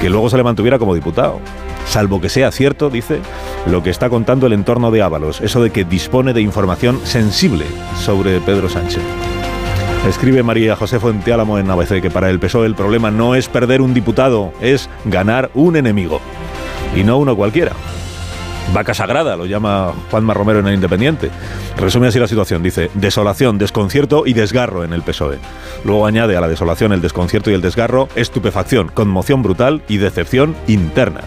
que 0.01 0.09
luego 0.09 0.29
se 0.29 0.37
le 0.37 0.43
mantuviera 0.43 0.79
como 0.79 0.95
diputado 0.95 1.39
salvo 1.85 2.19
que 2.19 2.29
sea 2.29 2.51
cierto, 2.51 2.89
dice, 2.89 3.19
lo 3.67 3.83
que 3.83 3.89
está 3.89 4.09
contando 4.09 4.47
el 4.47 4.53
entorno 4.53 4.91
de 4.91 5.01
Ábalos, 5.01 5.41
eso 5.41 5.61
de 5.61 5.69
que 5.69 5.85
dispone 5.85 6.33
de 6.33 6.41
información 6.41 6.99
sensible 7.03 7.65
sobre 8.03 8.39
Pedro 8.41 8.69
Sánchez. 8.69 9.01
Escribe 10.07 10.43
María 10.43 10.75
José 10.75 10.99
Fuenteálamo 10.99 11.57
en 11.57 11.69
ABC 11.69 12.01
que 12.01 12.11
para 12.11 12.29
el 12.29 12.39
PSOE 12.39 12.67
el 12.67 12.75
problema 12.75 13.09
no 13.11 13.33
es 13.33 13.47
perder 13.47 13.81
un 13.81 13.93
diputado, 13.93 14.53
es 14.61 14.89
ganar 15.05 15.49
un 15.53 15.75
enemigo. 15.77 16.21
Y 16.95 17.03
no 17.03 17.17
uno 17.17 17.35
cualquiera. 17.35 17.71
Vaca 18.73 18.93
sagrada, 18.93 19.37
lo 19.37 19.45
llama 19.45 19.93
Juanma 20.11 20.33
Romero 20.33 20.59
en 20.59 20.67
el 20.67 20.73
Independiente. 20.75 21.29
Resume 21.77 22.07
así 22.07 22.19
la 22.19 22.27
situación, 22.27 22.61
dice, 22.61 22.89
desolación, 22.93 23.57
desconcierto 23.57 24.25
y 24.25 24.33
desgarro 24.33 24.83
en 24.83 24.93
el 24.93 25.01
PSOE. 25.01 25.39
Luego 25.83 26.05
añade 26.05 26.35
a 26.35 26.41
la 26.41 26.47
desolación, 26.47 26.91
el 26.91 27.01
desconcierto 27.01 27.51
y 27.51 27.53
el 27.53 27.61
desgarro, 27.61 28.09
estupefacción, 28.15 28.89
conmoción 28.89 29.43
brutal 29.43 29.81
y 29.87 29.97
decepción 29.97 30.55
interna. 30.67 31.21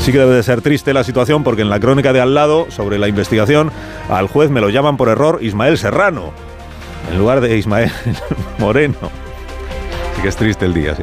Sí 0.00 0.12
que 0.12 0.18
debe 0.18 0.34
de 0.34 0.42
ser 0.42 0.62
triste 0.62 0.94
la 0.94 1.04
situación 1.04 1.44
porque 1.44 1.62
en 1.62 1.68
la 1.68 1.80
crónica 1.80 2.14
de 2.14 2.22
al 2.22 2.34
lado, 2.34 2.66
sobre 2.70 2.98
la 2.98 3.08
investigación, 3.08 3.70
al 4.08 4.28
juez 4.28 4.50
me 4.50 4.62
lo 4.62 4.70
llaman 4.70 4.96
por 4.96 5.10
error 5.10 5.40
Ismael 5.42 5.76
Serrano, 5.76 6.32
en 7.12 7.18
lugar 7.18 7.42
de 7.42 7.58
Ismael 7.58 7.92
Moreno. 8.58 8.96
Que 10.22 10.28
es 10.28 10.36
triste 10.36 10.66
el 10.66 10.74
día. 10.74 10.94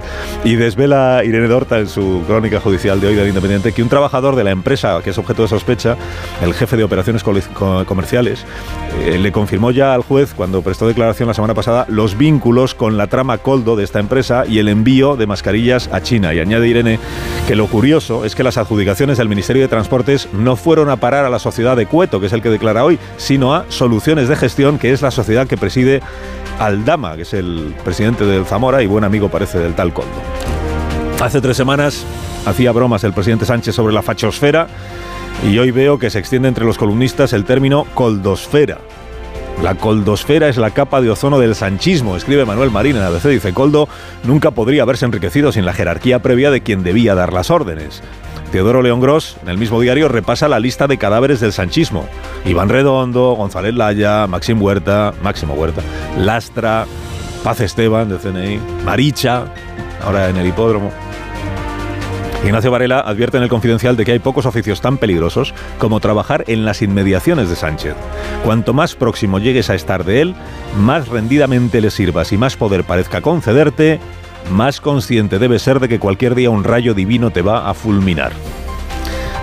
Y 0.43 0.55
desvela 0.55 1.23
Irene 1.23 1.47
Dorta 1.47 1.79
en 1.79 1.87
su 1.87 2.23
crónica 2.27 2.59
judicial 2.59 3.01
de 3.01 3.07
hoy 3.07 3.15
del 3.15 3.27
Independiente 3.27 3.71
que 3.71 3.81
un 3.81 3.89
trabajador 3.89 4.35
de 4.35 4.43
la 4.43 4.51
empresa 4.51 4.99
que 5.03 5.09
es 5.09 5.17
objeto 5.17 5.41
de 5.41 5.47
sospecha, 5.47 5.97
el 6.43 6.53
jefe 6.53 6.77
de 6.77 6.83
operaciones 6.83 7.23
comerciales, 7.23 8.45
eh, 9.05 9.17
le 9.17 9.31
confirmó 9.31 9.71
ya 9.71 9.95
al 9.95 10.03
juez 10.03 10.33
cuando 10.35 10.61
prestó 10.61 10.87
declaración 10.87 11.27
la 11.27 11.33
semana 11.33 11.55
pasada 11.55 11.85
los 11.89 12.15
vínculos 12.17 12.75
con 12.75 12.95
la 12.95 13.07
trama 13.07 13.39
Coldo 13.39 13.75
de 13.75 13.83
esta 13.83 13.99
empresa 13.99 14.45
y 14.47 14.59
el 14.59 14.67
envío 14.67 15.15
de 15.15 15.25
mascarillas 15.25 15.89
a 15.91 16.01
China. 16.01 16.35
Y 16.35 16.39
añade 16.39 16.67
Irene 16.67 16.99
que 17.47 17.55
lo 17.55 17.67
curioso 17.67 18.23
es 18.23 18.35
que 18.35 18.43
las 18.43 18.57
adjudicaciones 18.57 19.17
del 19.17 19.29
Ministerio 19.29 19.63
de 19.63 19.67
Transportes 19.67 20.29
no 20.31 20.55
fueron 20.55 20.89
a 20.91 20.97
parar 20.97 21.25
a 21.25 21.29
la 21.29 21.39
sociedad 21.39 21.75
de 21.75 21.87
Cueto, 21.87 22.19
que 22.19 22.27
es 22.27 22.33
el 22.33 22.43
que 22.43 22.49
declara 22.49 22.85
hoy, 22.85 22.99
sino 23.17 23.55
a 23.55 23.65
Soluciones 23.69 24.29
de 24.29 24.35
Gestión, 24.35 24.77
que 24.77 24.91
es 24.91 25.01
la 25.01 25.09
sociedad 25.09 25.47
que 25.47 25.57
preside 25.57 26.01
Aldama, 26.59 27.15
que 27.15 27.21
es 27.23 27.33
el 27.33 27.75
presidente 27.83 28.25
del 28.25 28.45
Zamora 28.45 28.81
y 28.81 28.87
buen 28.87 29.03
amigo 29.03 29.29
parece 29.29 29.59
del 29.59 29.75
tal 29.75 29.93
Coldo. 29.93 30.11
Hace 31.21 31.41
tres 31.41 31.57
semanas 31.57 32.05
hacía 32.45 32.71
bromas 32.71 33.03
el 33.03 33.13
presidente 33.13 33.45
Sánchez 33.45 33.75
sobre 33.75 33.93
la 33.93 34.01
fachosfera 34.01 34.67
y 35.47 35.57
hoy 35.57 35.71
veo 35.71 35.99
que 35.99 36.09
se 36.09 36.19
extiende 36.19 36.47
entre 36.47 36.65
los 36.65 36.77
columnistas 36.77 37.33
el 37.33 37.45
término 37.45 37.85
coldosfera. 37.93 38.79
La 39.61 39.73
coldosfera 39.73 40.49
es 40.49 40.57
la 40.57 40.69
capa 40.71 41.01
de 41.01 41.09
ozono 41.09 41.39
del 41.39 41.55
sanchismo, 41.55 42.15
escribe 42.15 42.45
Manuel 42.45 42.69
Marín 42.69 42.95
en 42.95 43.01
ABC. 43.01 43.27
Dice, 43.27 43.53
Coldo 43.53 43.89
nunca 44.23 44.51
podría 44.51 44.83
haberse 44.83 45.05
enriquecido 45.05 45.51
sin 45.51 45.65
la 45.65 45.73
jerarquía 45.73 46.21
previa 46.21 46.51
de 46.51 46.61
quien 46.61 46.83
debía 46.83 47.15
dar 47.15 47.33
las 47.33 47.49
órdenes. 47.49 48.03
Teodoro 48.51 48.81
León 48.81 49.01
Gross, 49.01 49.37
en 49.41 49.49
el 49.49 49.57
mismo 49.57 49.81
diario, 49.81 50.07
repasa 50.07 50.47
la 50.47 50.59
lista 50.59 50.87
de 50.87 50.97
cadáveres 50.97 51.39
del 51.39 51.53
sanchismo. 51.53 52.07
Iván 52.45 52.69
Redondo, 52.69 53.33
González 53.33 53.73
Laya, 53.73 54.25
Maxim 54.27 54.61
Huerta, 54.61 55.13
Máximo 55.21 55.53
Huerta, 55.53 55.81
Lastra, 56.17 56.85
Paz 57.43 57.59
Esteban 57.61 58.09
de 58.09 58.17
CNI, 58.17 58.59
Maricha, 58.85 59.45
ahora 60.03 60.29
en 60.29 60.37
el 60.37 60.47
hipódromo. 60.47 60.91
Ignacio 62.45 62.71
Varela 62.71 62.99
advierte 63.01 63.37
en 63.37 63.43
el 63.43 63.49
confidencial 63.49 63.97
de 63.97 64.05
que 64.05 64.13
hay 64.13 64.19
pocos 64.19 64.45
oficios 64.45 64.79
tan 64.79 64.97
peligrosos 64.97 65.53
como 65.79 65.99
trabajar 65.99 66.45
en 66.47 66.65
las 66.65 66.81
inmediaciones 66.81 67.49
de 67.49 67.55
Sánchez. 67.55 67.95
Cuanto 68.45 68.73
más 68.73 68.95
próximo 68.95 69.39
llegues 69.39 69.69
a 69.69 69.75
estar 69.75 70.05
de 70.05 70.21
él, 70.21 70.35
más 70.79 71.07
rendidamente 71.09 71.81
le 71.81 71.91
sirvas 71.91 72.31
y 72.31 72.37
más 72.37 72.55
poder 72.55 72.83
parezca 72.83 73.21
concederte, 73.21 73.99
más 74.49 74.81
consciente 74.81 75.39
debes 75.39 75.61
ser 75.61 75.79
de 75.79 75.89
que 75.89 75.99
cualquier 75.99 76.35
día 76.35 76.49
un 76.49 76.63
rayo 76.63 76.93
divino 76.93 77.31
te 77.31 77.41
va 77.41 77.69
a 77.69 77.73
fulminar. 77.73 78.31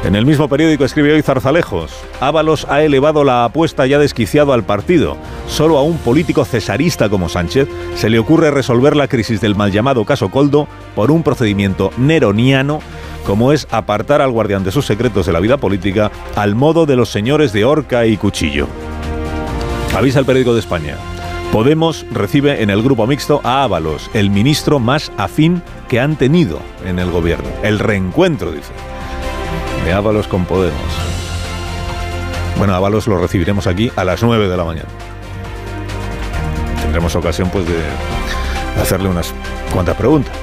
En 0.05 0.15
el 0.15 0.27
mismo 0.27 0.49
periódico 0.49 0.85
escribe 0.85 1.15
hoy 1.15 1.23
Zarzalejos, 1.23 1.93
Ábalos 2.21 2.67
ha 2.69 2.83
elevado 2.83 3.25
la 3.25 3.47
apuesta 3.47 3.87
ya 3.87 3.99
desquiciado 3.99 4.53
al 4.53 4.63
partido. 4.63 5.17
Solo 5.49 5.79
a 5.79 5.83
un 5.83 5.97
político 5.97 6.45
cesarista 6.45 7.09
como 7.09 7.31
Sánchez 7.31 7.69
se 7.97 8.11
le 8.11 8.19
ocurre 8.19 8.51
resolver 8.51 8.97
la 8.97 9.09
crisis 9.09 9.41
del 9.41 9.57
mal 9.57 9.73
llamado 9.73 10.05
caso 10.05 10.31
Coldo 10.31 10.69
por 10.95 11.11
un 11.11 11.23
procedimiento 11.23 11.91
neroniano 11.97 12.81
como 13.27 13.53
es 13.53 13.67
apartar 13.71 14.21
al 14.21 14.31
guardián 14.31 14.65
de 14.65 14.73
sus 14.73 14.85
secretos 14.87 15.27
de 15.27 15.33
la 15.33 15.41
vida 15.41 15.57
política 15.57 16.11
al 16.37 16.55
modo 16.55 16.87
de 16.87 16.97
los 16.97 17.09
señores 17.09 17.53
de 17.53 17.65
horca 17.65 18.07
y 18.07 18.17
cuchillo. 18.17 18.69
Avisa 19.97 20.19
el 20.19 20.27
periódico 20.27 20.53
de 20.53 20.61
España. 20.61 20.97
Podemos 21.53 22.05
recibe 22.11 22.63
en 22.63 22.71
el 22.71 22.83
grupo 22.83 23.07
mixto 23.07 23.41
a 23.45 23.63
Ábalos, 23.63 24.11
el 24.13 24.31
ministro 24.31 24.79
más 24.79 25.13
afín 25.17 25.63
que 25.89 26.01
han 26.01 26.17
tenido 26.17 26.59
en 26.85 26.99
el 26.99 27.11
gobierno. 27.11 27.49
El 27.63 27.79
reencuentro, 27.79 28.51
dice 28.51 28.73
de 29.85 29.93
Ábalos 29.93 30.27
con 30.27 30.47
Podemos. 30.47 30.75
Bueno, 32.57 32.75
Ábalos 32.75 33.07
lo 33.07 33.19
recibiremos 33.19 33.67
aquí 33.67 33.91
a 33.97 34.05
las 34.05 34.23
9 34.23 34.49
de 34.49 34.57
la 34.57 34.65
mañana. 34.65 34.89
Tendremos 36.81 37.15
ocasión 37.17 37.51
pues 37.51 37.67
de 37.67 37.77
hacerle 38.81 39.09
unas 39.09 39.35
cuantas 39.73 39.97
preguntas. 39.97 40.35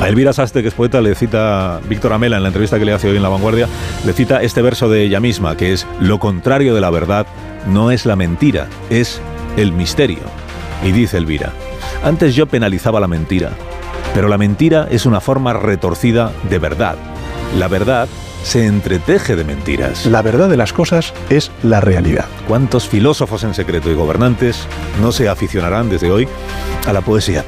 A 0.00 0.08
Elvira 0.08 0.32
Saste, 0.32 0.60
que 0.60 0.68
es 0.68 0.74
poeta, 0.74 1.00
le 1.00 1.14
cita 1.14 1.80
Víctor 1.88 2.12
Amela 2.12 2.36
en 2.36 2.42
la 2.42 2.48
entrevista 2.48 2.78
que 2.78 2.84
le 2.84 2.92
hace 2.92 3.08
hoy 3.08 3.16
en 3.16 3.22
La 3.22 3.28
Vanguardia, 3.28 3.68
le 4.04 4.12
cita 4.12 4.42
este 4.42 4.60
verso 4.60 4.88
de 4.90 5.02
ella 5.04 5.20
misma, 5.20 5.56
que 5.56 5.72
es 5.72 5.86
lo 6.00 6.18
contrario 6.18 6.74
de 6.74 6.80
la 6.80 6.90
verdad 6.90 7.26
no 7.68 7.90
es 7.90 8.04
la 8.04 8.16
mentira, 8.16 8.66
es 8.90 9.20
el 9.56 9.72
misterio. 9.72 10.22
Y 10.84 10.92
dice 10.92 11.16
Elvira, 11.16 11.52
antes 12.02 12.34
yo 12.34 12.46
penalizaba 12.46 13.00
la 13.00 13.08
mentira, 13.08 13.50
pero 14.14 14.28
la 14.28 14.38
mentira 14.38 14.86
es 14.90 15.06
una 15.06 15.20
forma 15.20 15.52
retorcida 15.52 16.32
de 16.48 16.58
verdad. 16.58 16.96
La 17.58 17.68
verdad 17.68 18.08
se 18.42 18.66
entreteje 18.66 19.36
de 19.36 19.44
mentiras. 19.44 20.06
La 20.06 20.22
verdad 20.22 20.48
de 20.48 20.56
las 20.56 20.72
cosas 20.72 21.14
es 21.30 21.50
la 21.62 21.80
realidad. 21.80 22.26
¿Cuántos 22.46 22.86
filósofos 22.88 23.42
en 23.42 23.54
secreto 23.54 23.90
y 23.90 23.94
gobernantes 23.94 24.66
no 25.00 25.12
se 25.12 25.28
aficionarán 25.28 25.88
desde 25.88 26.10
hoy 26.10 26.28
a 26.86 26.92
la 26.92 27.00
poesía? 27.00 27.44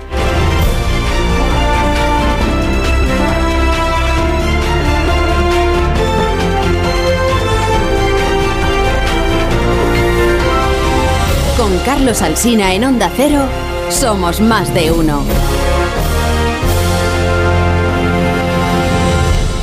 Carlos 11.87 12.21
Alsina 12.21 12.75
en 12.75 12.83
Onda 12.83 13.09
Cero, 13.15 13.47
somos 13.91 14.41
más 14.41 14.75
de 14.75 14.91
uno. 14.91 15.23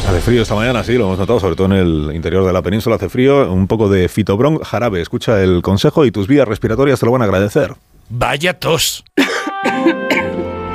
Hace 0.07 0.21
frío 0.21 0.41
esta 0.41 0.55
mañana, 0.55 0.85
sí, 0.85 0.93
lo 0.93 1.03
hemos 1.03 1.19
notado, 1.19 1.41
sobre 1.41 1.57
todo 1.57 1.67
en 1.67 1.73
el 1.73 2.15
interior 2.15 2.45
de 2.45 2.53
la 2.53 2.61
península 2.61 2.95
hace 2.95 3.09
frío. 3.09 3.51
Un 3.51 3.67
poco 3.67 3.89
de 3.89 4.07
fitobron 4.07 4.59
jarabe. 4.59 5.01
Escucha 5.01 5.43
el 5.43 5.61
consejo 5.61 6.05
y 6.05 6.11
tus 6.11 6.29
vías 6.29 6.47
respiratorias 6.47 7.01
te 7.01 7.05
lo 7.05 7.11
van 7.11 7.23
a 7.23 7.25
agradecer. 7.25 7.75
Vaya 8.07 8.57
tos. 8.57 9.03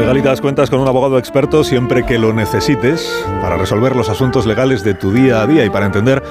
Legalitas 0.00 0.40
cuentas 0.40 0.70
con 0.70 0.80
un 0.80 0.88
abogado 0.88 1.18
experto 1.18 1.62
siempre 1.62 2.06
que 2.06 2.18
lo 2.18 2.32
necesites 2.32 3.06
para 3.42 3.58
resolver 3.58 3.94
los 3.94 4.08
asuntos 4.08 4.46
legales 4.46 4.82
de 4.82 4.94
tu 4.94 5.12
día 5.12 5.42
a 5.42 5.46
día 5.46 5.62
y 5.64 5.68
para 5.68 5.84
entender 5.84 6.22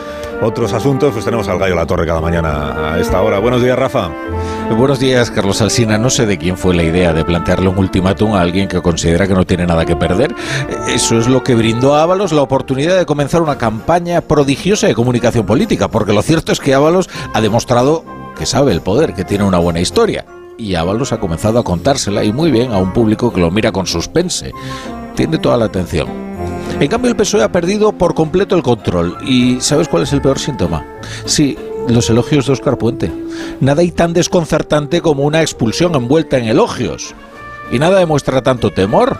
otros 0.41 0.73
asuntos, 0.73 1.13
pues 1.13 1.23
tenemos 1.23 1.47
al 1.47 1.59
gallo 1.59 1.75
La 1.75 1.85
Torre 1.85 2.07
cada 2.07 2.19
mañana 2.19 2.93
a 2.93 2.99
esta 2.99 3.21
hora. 3.21 3.37
Buenos 3.37 3.61
días, 3.61 3.77
Rafa. 3.77 4.09
Buenos 4.75 4.99
días, 4.99 5.29
Carlos 5.29 5.61
Alsina. 5.61 5.99
No 5.99 6.09
sé 6.09 6.25
de 6.25 6.39
quién 6.39 6.57
fue 6.57 6.73
la 6.73 6.81
idea 6.81 7.13
de 7.13 7.23
plantearle 7.23 7.69
un 7.69 7.77
ultimátum 7.77 8.33
a 8.33 8.41
alguien 8.41 8.67
que 8.67 8.81
considera 8.81 9.27
que 9.27 9.35
no 9.35 9.45
tiene 9.45 9.67
nada 9.67 9.85
que 9.85 9.95
perder. 9.95 10.33
Eso 10.87 11.19
es 11.19 11.27
lo 11.27 11.43
que 11.43 11.53
brindó 11.53 11.95
a 11.95 12.01
Ábalos 12.01 12.31
la 12.31 12.41
oportunidad 12.41 12.97
de 12.97 13.05
comenzar 13.05 13.43
una 13.43 13.59
campaña 13.59 14.21
prodigiosa 14.21 14.87
de 14.87 14.95
comunicación 14.95 15.45
política, 15.45 15.87
porque 15.89 16.11
lo 16.11 16.23
cierto 16.23 16.51
es 16.51 16.59
que 16.59 16.73
Ábalos 16.73 17.07
ha 17.35 17.39
demostrado 17.39 18.03
que 18.35 18.47
sabe 18.47 18.71
el 18.71 18.81
poder, 18.81 19.13
que 19.13 19.25
tiene 19.25 19.43
una 19.43 19.59
buena 19.59 19.79
historia. 19.79 20.25
Y 20.59 20.75
Ábalos 20.75 21.13
ha 21.13 21.19
comenzado 21.19 21.57
a 21.57 21.63
contársela 21.63 22.23
y 22.25 22.33
muy 22.33 22.51
bien 22.51 22.73
a 22.73 22.77
un 22.77 22.91
público 22.91 23.31
que 23.31 23.39
lo 23.39 23.49
mira 23.49 23.71
con 23.71 23.87
suspense. 23.87 24.51
Tiene 25.15 25.37
toda 25.37 25.55
la 25.55 25.65
atención. 25.65 26.09
En 26.81 26.87
cambio, 26.89 27.09
el 27.09 27.15
PSOE 27.15 27.43
ha 27.43 27.51
perdido 27.51 27.93
por 27.93 28.13
completo 28.13 28.55
el 28.55 28.61
control. 28.61 29.17
¿Y 29.25 29.61
sabes 29.61 29.87
cuál 29.87 30.03
es 30.03 30.11
el 30.11 30.21
peor 30.21 30.37
síntoma? 30.37 30.85
Sí, 31.25 31.57
los 31.87 32.09
elogios 32.09 32.45
de 32.45 32.53
Oscar 32.53 32.77
Puente. 32.77 33.09
Nada 33.61 33.81
hay 33.81 33.91
tan 33.91 34.11
desconcertante 34.11 35.01
como 35.01 35.23
una 35.23 35.41
expulsión 35.41 35.95
envuelta 35.95 36.37
en 36.37 36.45
elogios. 36.45 37.15
Y 37.71 37.79
nada 37.79 37.99
demuestra 37.99 38.41
tanto 38.41 38.71
temor. 38.71 39.17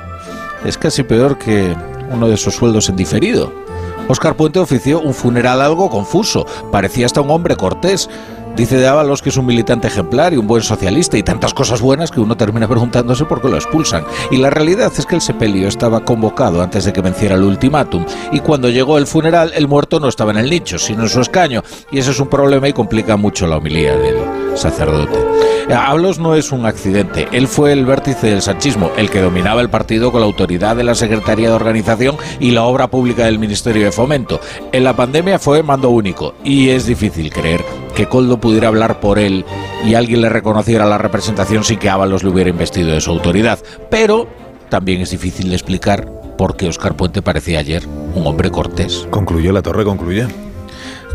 Es 0.66 0.78
casi 0.78 1.04
peor 1.04 1.38
que 1.38 1.74
uno 2.12 2.28
de 2.28 2.36
esos 2.36 2.56
sueldos 2.56 2.90
en 2.90 2.98
diferido. 2.98 3.54
Oscar 4.10 4.36
Puente 4.36 4.60
ofició 4.60 5.00
un 5.00 5.14
funeral 5.14 5.62
algo 5.62 5.90
confuso. 5.90 6.46
Parecía 6.72 7.06
hasta 7.06 7.22
un 7.22 7.30
hombre 7.30 7.56
cortés. 7.56 8.10
Dice 8.60 8.76
de 8.76 8.88
Ábalos 8.90 9.22
que 9.22 9.30
es 9.30 9.38
un 9.38 9.46
militante 9.46 9.88
ejemplar 9.88 10.34
y 10.34 10.38
un 10.38 10.46
buen 10.46 10.62
socialista 10.62 11.18
y 11.18 11.24
tantas 11.24 11.54
cosas 11.54 11.80
buenas 11.80 12.12
que 12.12 12.20
uno 12.20 12.36
termina 12.36 12.68
preguntándose 12.68 13.24
por 13.24 13.42
qué 13.42 13.48
lo 13.48 13.56
expulsan. 13.56 14.04
Y 14.32 14.36
la 14.36 14.50
realidad 14.50 14.92
es 14.98 15.06
que 15.06 15.16
el 15.16 15.22
sepelio 15.22 15.70
estaba 15.70 16.04
convocado 16.04 16.62
antes 16.62 16.84
de 16.84 16.92
que 16.92 17.00
venciera 17.00 17.36
el 17.36 17.44
ultimátum 17.44 18.06
y 18.34 18.42
cuando 18.42 18.70
llegó 18.70 18.98
el 18.98 19.08
funeral 19.08 19.54
el 19.56 19.70
muerto 19.70 20.02
no 20.02 20.10
estaba 20.10 20.32
en 20.32 20.40
el 20.40 20.50
nicho, 20.50 20.78
sino 20.78 21.04
en 21.04 21.10
su 21.10 21.22
escaño 21.22 21.64
y 21.90 22.00
eso 22.00 22.12
es 22.12 22.20
un 22.20 22.28
problema 22.28 22.68
y 22.68 22.74
complica 22.74 23.16
mucho 23.16 23.48
la 23.48 23.56
homilía 23.56 23.96
del 23.96 24.18
sacerdote. 24.58 25.39
Ábalos 25.74 26.20
no 26.20 26.36
es 26.36 26.52
un 26.52 26.66
accidente, 26.66 27.28
él 27.32 27.48
fue 27.48 27.74
el 27.74 27.86
vértice 27.86 28.28
del 28.28 28.42
sanchismo, 28.42 28.92
el 28.98 29.10
que 29.10 29.22
dominaba 29.22 29.62
el 29.62 29.70
partido 29.70 30.12
con 30.12 30.22
la 30.22 30.28
autoridad 30.28 30.76
de 30.76 30.84
la 30.84 30.96
Secretaría 30.96 31.50
de 31.50 31.56
Organización 31.56 32.18
y 32.40 32.52
la 32.52 32.64
obra 32.64 32.90
pública 32.90 33.26
del 33.26 33.40
Ministerio 33.40 33.86
de 33.86 33.92
Fomento. 33.92 34.40
En 34.72 34.84
la 34.84 34.96
pandemia 34.96 35.40
fue 35.40 35.64
mando 35.64 35.90
único 35.90 36.36
y 36.44 36.70
es 36.70 36.86
difícil 36.86 37.32
creer 37.32 37.64
que 37.96 38.08
Coldo 38.08 38.40
pudiera 38.40 38.68
hablar 38.68 39.00
por 39.00 39.20
él 39.20 39.46
y 39.86 39.94
alguien 39.94 40.22
le 40.22 40.30
reconociera 40.30 40.86
la 40.86 40.98
representación 40.98 41.64
sin 41.64 41.80
que 41.80 41.90
Ábalos 41.90 42.24
le 42.24 42.30
hubiera 42.30 42.50
investido 42.50 42.92
de 42.92 43.02
su 43.02 43.12
autoridad. 43.12 43.60
Pero 43.90 44.28
también 44.70 45.02
es 45.02 45.12
difícil 45.12 45.50
de 45.50 45.56
explicar 45.56 46.10
por 46.38 46.56
qué 46.56 46.68
Oscar 46.68 46.96
Puente 46.96 47.22
parecía 47.22 47.60
ayer 47.60 47.86
un 48.16 48.26
hombre 48.26 48.52
cortés. 48.52 49.08
Concluyó 49.10 49.52
la 49.52 49.62
torre, 49.62 49.84
concluye. 49.84 50.28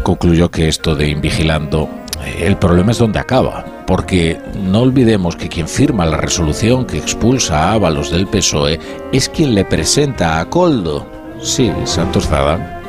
Concluyó 0.02 0.50
que 0.50 0.68
esto 0.68 0.94
de 0.94 1.08
invigilando, 1.08 1.88
eh, 1.88 2.03
el 2.24 2.56
problema 2.56 2.92
es 2.92 2.98
donde 2.98 3.18
acaba. 3.18 3.64
Porque 3.86 4.40
no 4.62 4.80
olvidemos 4.80 5.36
que 5.36 5.48
quien 5.48 5.68
firma 5.68 6.06
la 6.06 6.16
resolución 6.16 6.86
que 6.86 6.98
expulsa 6.98 7.64
a 7.64 7.72
Ábalos 7.72 8.10
del 8.10 8.26
PSOE 8.26 8.78
es 9.12 9.28
quien 9.28 9.54
le 9.54 9.64
presenta 9.64 10.40
a 10.40 10.48
Coldo. 10.48 11.06
Sí, 11.40 11.72
Santos 11.84 12.26
Zadán. 12.26 12.80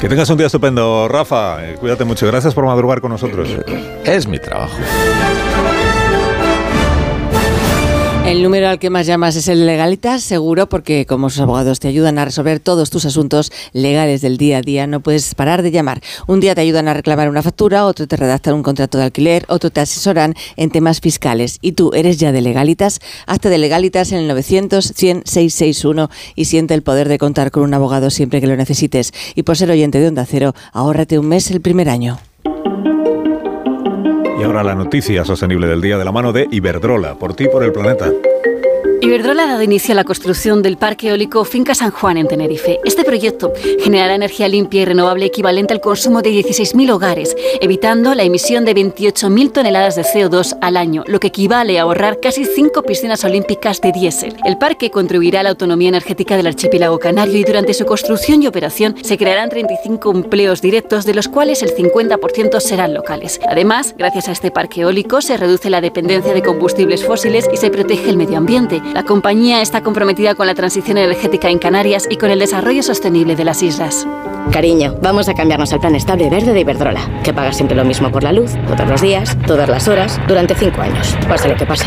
Que 0.00 0.08
tengas 0.08 0.28
un 0.28 0.36
día 0.36 0.46
estupendo, 0.46 1.08
Rafa. 1.08 1.64
Eh, 1.64 1.76
cuídate 1.78 2.04
mucho. 2.04 2.26
Gracias 2.26 2.52
por 2.52 2.66
madrugar 2.66 3.00
con 3.00 3.10
nosotros. 3.12 3.48
Es 4.04 4.26
mi 4.26 4.38
trabajo. 4.38 4.76
El 8.26 8.42
número 8.42 8.68
al 8.68 8.78
que 8.78 8.88
más 8.88 9.06
llamas 9.06 9.36
es 9.36 9.48
el 9.48 9.66
Legalitas, 9.66 10.22
seguro, 10.22 10.66
porque 10.66 11.04
como 11.04 11.28
sus 11.28 11.40
abogados 11.40 11.78
te 11.78 11.88
ayudan 11.88 12.18
a 12.18 12.24
resolver 12.24 12.58
todos 12.58 12.88
tus 12.88 13.04
asuntos 13.04 13.52
legales 13.74 14.22
del 14.22 14.38
día 14.38 14.58
a 14.58 14.60
día, 14.62 14.86
no 14.86 15.00
puedes 15.00 15.34
parar 15.34 15.62
de 15.62 15.70
llamar. 15.70 16.00
Un 16.26 16.40
día 16.40 16.54
te 16.54 16.62
ayudan 16.62 16.88
a 16.88 16.94
reclamar 16.94 17.28
una 17.28 17.42
factura, 17.42 17.84
otro 17.84 18.08
te 18.08 18.16
redactan 18.16 18.54
un 18.54 18.62
contrato 18.62 18.96
de 18.96 19.04
alquiler, 19.04 19.44
otro 19.48 19.68
te 19.68 19.82
asesoran 19.82 20.34
en 20.56 20.70
temas 20.70 21.00
fiscales. 21.00 21.58
Y 21.60 21.72
tú 21.72 21.92
eres 21.94 22.18
ya 22.18 22.32
de 22.32 22.40
Legalitas, 22.40 23.00
hazte 23.26 23.50
de 23.50 23.58
Legalitas 23.58 24.10
en 24.10 24.18
el 24.18 24.28
900 24.28 24.92
100 24.96 25.22
661 25.26 26.10
y 26.34 26.46
siente 26.46 26.72
el 26.72 26.82
poder 26.82 27.10
de 27.10 27.18
contar 27.18 27.50
con 27.50 27.62
un 27.62 27.74
abogado 27.74 28.08
siempre 28.08 28.40
que 28.40 28.46
lo 28.46 28.56
necesites. 28.56 29.12
Y 29.34 29.42
por 29.42 29.58
ser 29.58 29.70
oyente 29.70 30.00
de 30.00 30.08
Onda 30.08 30.24
Cero, 30.24 30.54
ahórrate 30.72 31.18
un 31.18 31.28
mes 31.28 31.50
el 31.50 31.60
primer 31.60 31.90
año. 31.90 32.18
Y 34.38 34.42
ahora 34.42 34.62
la 34.64 34.74
noticia 34.74 35.24
sostenible 35.24 35.66
del 35.66 35.80
día 35.80 35.96
de 35.96 36.04
la 36.04 36.12
mano 36.12 36.32
de 36.32 36.48
Iberdrola, 36.50 37.14
por 37.14 37.34
ti, 37.34 37.46
por 37.46 37.62
el 37.62 37.72
planeta. 37.72 38.10
Iberdrola 39.04 39.42
ha 39.42 39.46
dado 39.48 39.62
inicio 39.62 39.92
a 39.92 39.96
la 39.96 40.04
construcción 40.04 40.62
del 40.62 40.78
parque 40.78 41.10
eólico 41.10 41.44
Finca 41.44 41.74
San 41.74 41.90
Juan 41.90 42.16
en 42.16 42.26
Tenerife. 42.26 42.80
Este 42.86 43.04
proyecto 43.04 43.52
generará 43.82 44.14
energía 44.14 44.48
limpia 44.48 44.80
y 44.80 44.84
renovable 44.86 45.26
equivalente 45.26 45.74
al 45.74 45.82
consumo 45.82 46.22
de 46.22 46.30
16.000 46.30 46.90
hogares, 46.90 47.36
evitando 47.60 48.14
la 48.14 48.22
emisión 48.22 48.64
de 48.64 48.74
28.000 48.74 49.52
toneladas 49.52 49.96
de 49.96 50.04
CO2 50.04 50.56
al 50.62 50.78
año, 50.78 51.04
lo 51.06 51.20
que 51.20 51.26
equivale 51.26 51.78
a 51.78 51.82
ahorrar 51.82 52.18
casi 52.18 52.46
5 52.46 52.82
piscinas 52.84 53.22
olímpicas 53.24 53.82
de 53.82 53.92
diésel. 53.92 54.36
El 54.42 54.56
parque 54.56 54.90
contribuirá 54.90 55.40
a 55.40 55.42
la 55.42 55.50
autonomía 55.50 55.90
energética 55.90 56.38
del 56.38 56.46
archipiélago 56.46 56.98
canario 56.98 57.36
y 57.36 57.44
durante 57.44 57.74
su 57.74 57.84
construcción 57.84 58.42
y 58.42 58.46
operación 58.46 58.96
se 59.02 59.18
crearán 59.18 59.50
35 59.50 60.12
empleos 60.12 60.62
directos, 60.62 61.04
de 61.04 61.12
los 61.12 61.28
cuales 61.28 61.62
el 61.62 61.76
50% 61.76 62.58
serán 62.58 62.94
locales. 62.94 63.38
Además, 63.46 63.94
gracias 63.98 64.30
a 64.30 64.32
este 64.32 64.50
parque 64.50 64.80
eólico 64.80 65.20
se 65.20 65.36
reduce 65.36 65.68
la 65.68 65.82
dependencia 65.82 66.32
de 66.32 66.42
combustibles 66.42 67.04
fósiles 67.04 67.50
y 67.52 67.58
se 67.58 67.68
protege 67.68 68.08
el 68.08 68.16
medio 68.16 68.38
ambiente. 68.38 68.80
La 68.94 69.02
compañía 69.02 69.60
está 69.60 69.82
comprometida 69.82 70.36
con 70.36 70.46
la 70.46 70.54
transición 70.54 70.98
energética 70.98 71.50
en 71.50 71.58
Canarias 71.58 72.06
y 72.08 72.16
con 72.16 72.30
el 72.30 72.38
desarrollo 72.38 72.80
sostenible 72.80 73.34
de 73.34 73.42
las 73.42 73.60
islas. 73.60 74.06
Cariño, 74.52 74.94
vamos 75.02 75.28
a 75.28 75.34
cambiarnos 75.34 75.72
al 75.72 75.80
plan 75.80 75.96
estable 75.96 76.30
verde 76.30 76.52
de 76.52 76.60
Iberdrola, 76.60 77.00
que 77.24 77.34
paga 77.34 77.52
siempre 77.52 77.76
lo 77.76 77.84
mismo 77.84 78.12
por 78.12 78.22
la 78.22 78.32
luz, 78.32 78.52
todos 78.68 78.88
los 78.88 79.02
días, 79.02 79.36
todas 79.48 79.68
las 79.68 79.88
horas, 79.88 80.20
durante 80.28 80.54
cinco 80.54 80.80
años, 80.80 81.16
pase 81.28 81.48
lo 81.48 81.56
que 81.56 81.66
pase. 81.66 81.86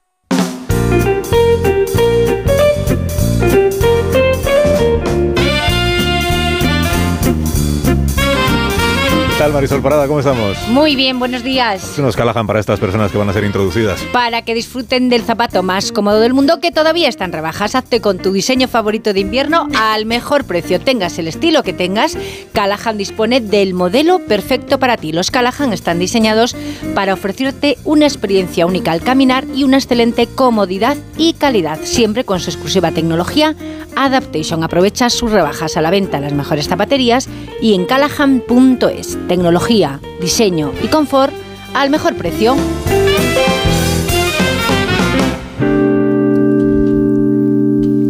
Tal, 9.41 9.53
Marisol 9.53 9.81
Parada? 9.81 10.07
¿Cómo 10.07 10.19
estamos? 10.19 10.55
Muy 10.67 10.95
bien, 10.95 11.17
buenos 11.17 11.43
días. 11.43 11.93
¿Qué 11.95 12.03
nos 12.03 12.15
calajan 12.15 12.45
para 12.45 12.59
estas 12.59 12.79
personas 12.79 13.11
que 13.11 13.17
van 13.17 13.27
a 13.27 13.33
ser 13.33 13.43
introducidas? 13.43 13.99
Para 14.13 14.43
que 14.43 14.53
disfruten 14.53 15.09
del 15.09 15.23
zapato 15.23 15.63
más 15.63 15.91
cómodo 15.91 16.19
del 16.19 16.35
mundo 16.35 16.59
que 16.59 16.69
todavía 16.69 17.09
está 17.09 17.25
en 17.25 17.31
rebajas. 17.31 17.73
Hazte 17.73 18.01
con 18.01 18.19
tu 18.19 18.33
diseño 18.33 18.67
favorito 18.67 19.13
de 19.13 19.19
invierno 19.21 19.67
al 19.75 20.05
mejor 20.05 20.43
precio. 20.43 20.79
Tengas 20.79 21.17
el 21.17 21.27
estilo 21.27 21.63
que 21.63 21.73
tengas, 21.73 22.15
Callahan 22.53 22.99
dispone 22.99 23.41
del 23.41 23.73
modelo 23.73 24.19
perfecto 24.19 24.77
para 24.77 24.95
ti. 24.95 25.11
Los 25.11 25.31
Callahan 25.31 25.73
están 25.73 25.97
diseñados 25.97 26.55
para 26.93 27.15
ofrecerte 27.15 27.79
una 27.83 28.05
experiencia 28.05 28.67
única 28.67 28.91
al 28.91 29.01
caminar 29.01 29.45
y 29.55 29.63
una 29.63 29.77
excelente 29.77 30.27
comodidad 30.27 30.97
y 31.17 31.33
calidad, 31.33 31.79
siempre 31.81 32.25
con 32.25 32.39
su 32.39 32.51
exclusiva 32.51 32.91
tecnología 32.91 33.55
Adaptation. 33.95 34.63
Aprovecha 34.63 35.09
sus 35.09 35.31
rebajas 35.31 35.77
a 35.77 35.81
la 35.81 35.91
venta 35.91 36.17
en 36.17 36.23
las 36.23 36.33
mejores 36.33 36.67
zapaterías 36.67 37.27
y 37.61 37.73
en 37.73 37.85
callahan.es. 37.85 39.17
Tecnología, 39.31 40.01
diseño 40.19 40.73
y 40.83 40.89
confort 40.89 41.31
al 41.73 41.89
mejor 41.89 42.15
precio. 42.15 42.53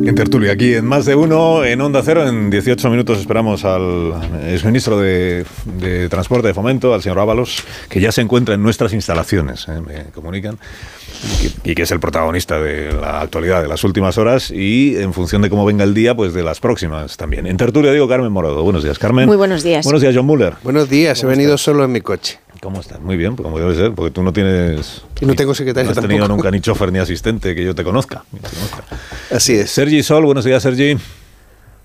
En 0.04 0.16
tertulia, 0.16 0.52
aquí 0.54 0.74
en 0.74 0.86
Más 0.86 1.06
de 1.06 1.16
Uno, 1.16 1.64
en 1.64 1.80
Onda 1.80 2.02
Cero, 2.04 2.28
en 2.28 2.50
18 2.50 2.90
minutos 2.90 3.20
esperamos 3.20 3.64
al 3.66 4.14
exministro 4.48 5.00
de, 5.00 5.46
de 5.80 6.10
Transporte 6.10 6.48
de 6.48 6.54
Fomento, 6.56 6.94
al 6.94 7.04
señor 7.04 7.20
Ábalos, 7.20 7.64
que 7.88 8.02
ya 8.02 8.12
se 8.12 8.22
encuentra 8.22 8.56
en 8.56 8.64
nuestras 8.64 8.94
instalaciones, 8.94 9.68
eh, 9.68 9.80
me 9.80 10.06
comunican, 10.12 10.58
y 11.24 11.50
que, 11.50 11.72
y 11.72 11.76
que 11.76 11.84
es 11.84 11.92
el 11.92 12.00
protagonista 12.00 12.60
de 12.60 12.92
la 12.94 13.22
actualidad 13.22 13.62
de 13.62 13.68
las 13.68 13.84
últimas 13.84 14.18
horas 14.18 14.50
y 14.50 14.96
en 14.98 15.14
función 15.14 15.44
de 15.44 15.52
cómo 15.52 15.66
venga 15.66 15.84
el 15.84 15.94
día, 15.94 16.16
pues 16.16 16.34
de 16.34 16.42
las 16.42 16.60
próximas 16.60 17.16
también. 17.18 17.46
En 17.46 17.58
tertulia 17.58 17.92
digo 17.92 18.08
Carmen 18.08 18.32
Morodo. 18.32 18.64
Buenos 18.64 18.84
días, 18.84 18.98
Carmen. 18.98 19.28
Muy 19.28 19.38
buenos 19.38 19.62
días. 19.62 19.84
Buenos 19.84 20.02
días, 20.02 20.16
John 20.16 20.26
Muller. 20.26 20.56
Buenos 20.64 20.90
días, 20.90 21.24
he 21.24 21.28
venido 21.28 21.58
solo 21.58 21.84
en 21.84 21.92
mi 21.92 22.02
coche. 22.02 22.40
¿Cómo 22.62 22.80
estás? 22.80 23.02
Muy 23.02 23.18
bien, 23.18 23.36
pues 23.36 23.44
como 23.44 23.58
debe 23.60 23.74
ser, 23.76 23.92
porque 23.94 24.12
tú 24.12 24.22
no 24.22 24.32
tienes... 24.32 25.02
Y 25.20 25.26
no 25.26 25.34
tengo 25.34 25.56
secretario 25.56 25.86
No 25.88 25.92
has 25.92 25.96
tenido 26.00 26.20
tampoco. 26.28 26.38
nunca 26.44 26.52
ni 26.52 26.62
chofer 26.62 26.92
ni 26.92 27.00
asistente 27.00 27.56
que 27.56 27.64
yo 27.66 27.74
te 27.74 27.84
conozca. 27.84 28.24
Así 29.32 29.54
es. 29.56 29.72
Sergi 29.72 30.04
Sol, 30.04 30.26
buenos 30.26 30.46
días, 30.46 30.62
Sergi. 30.62 30.96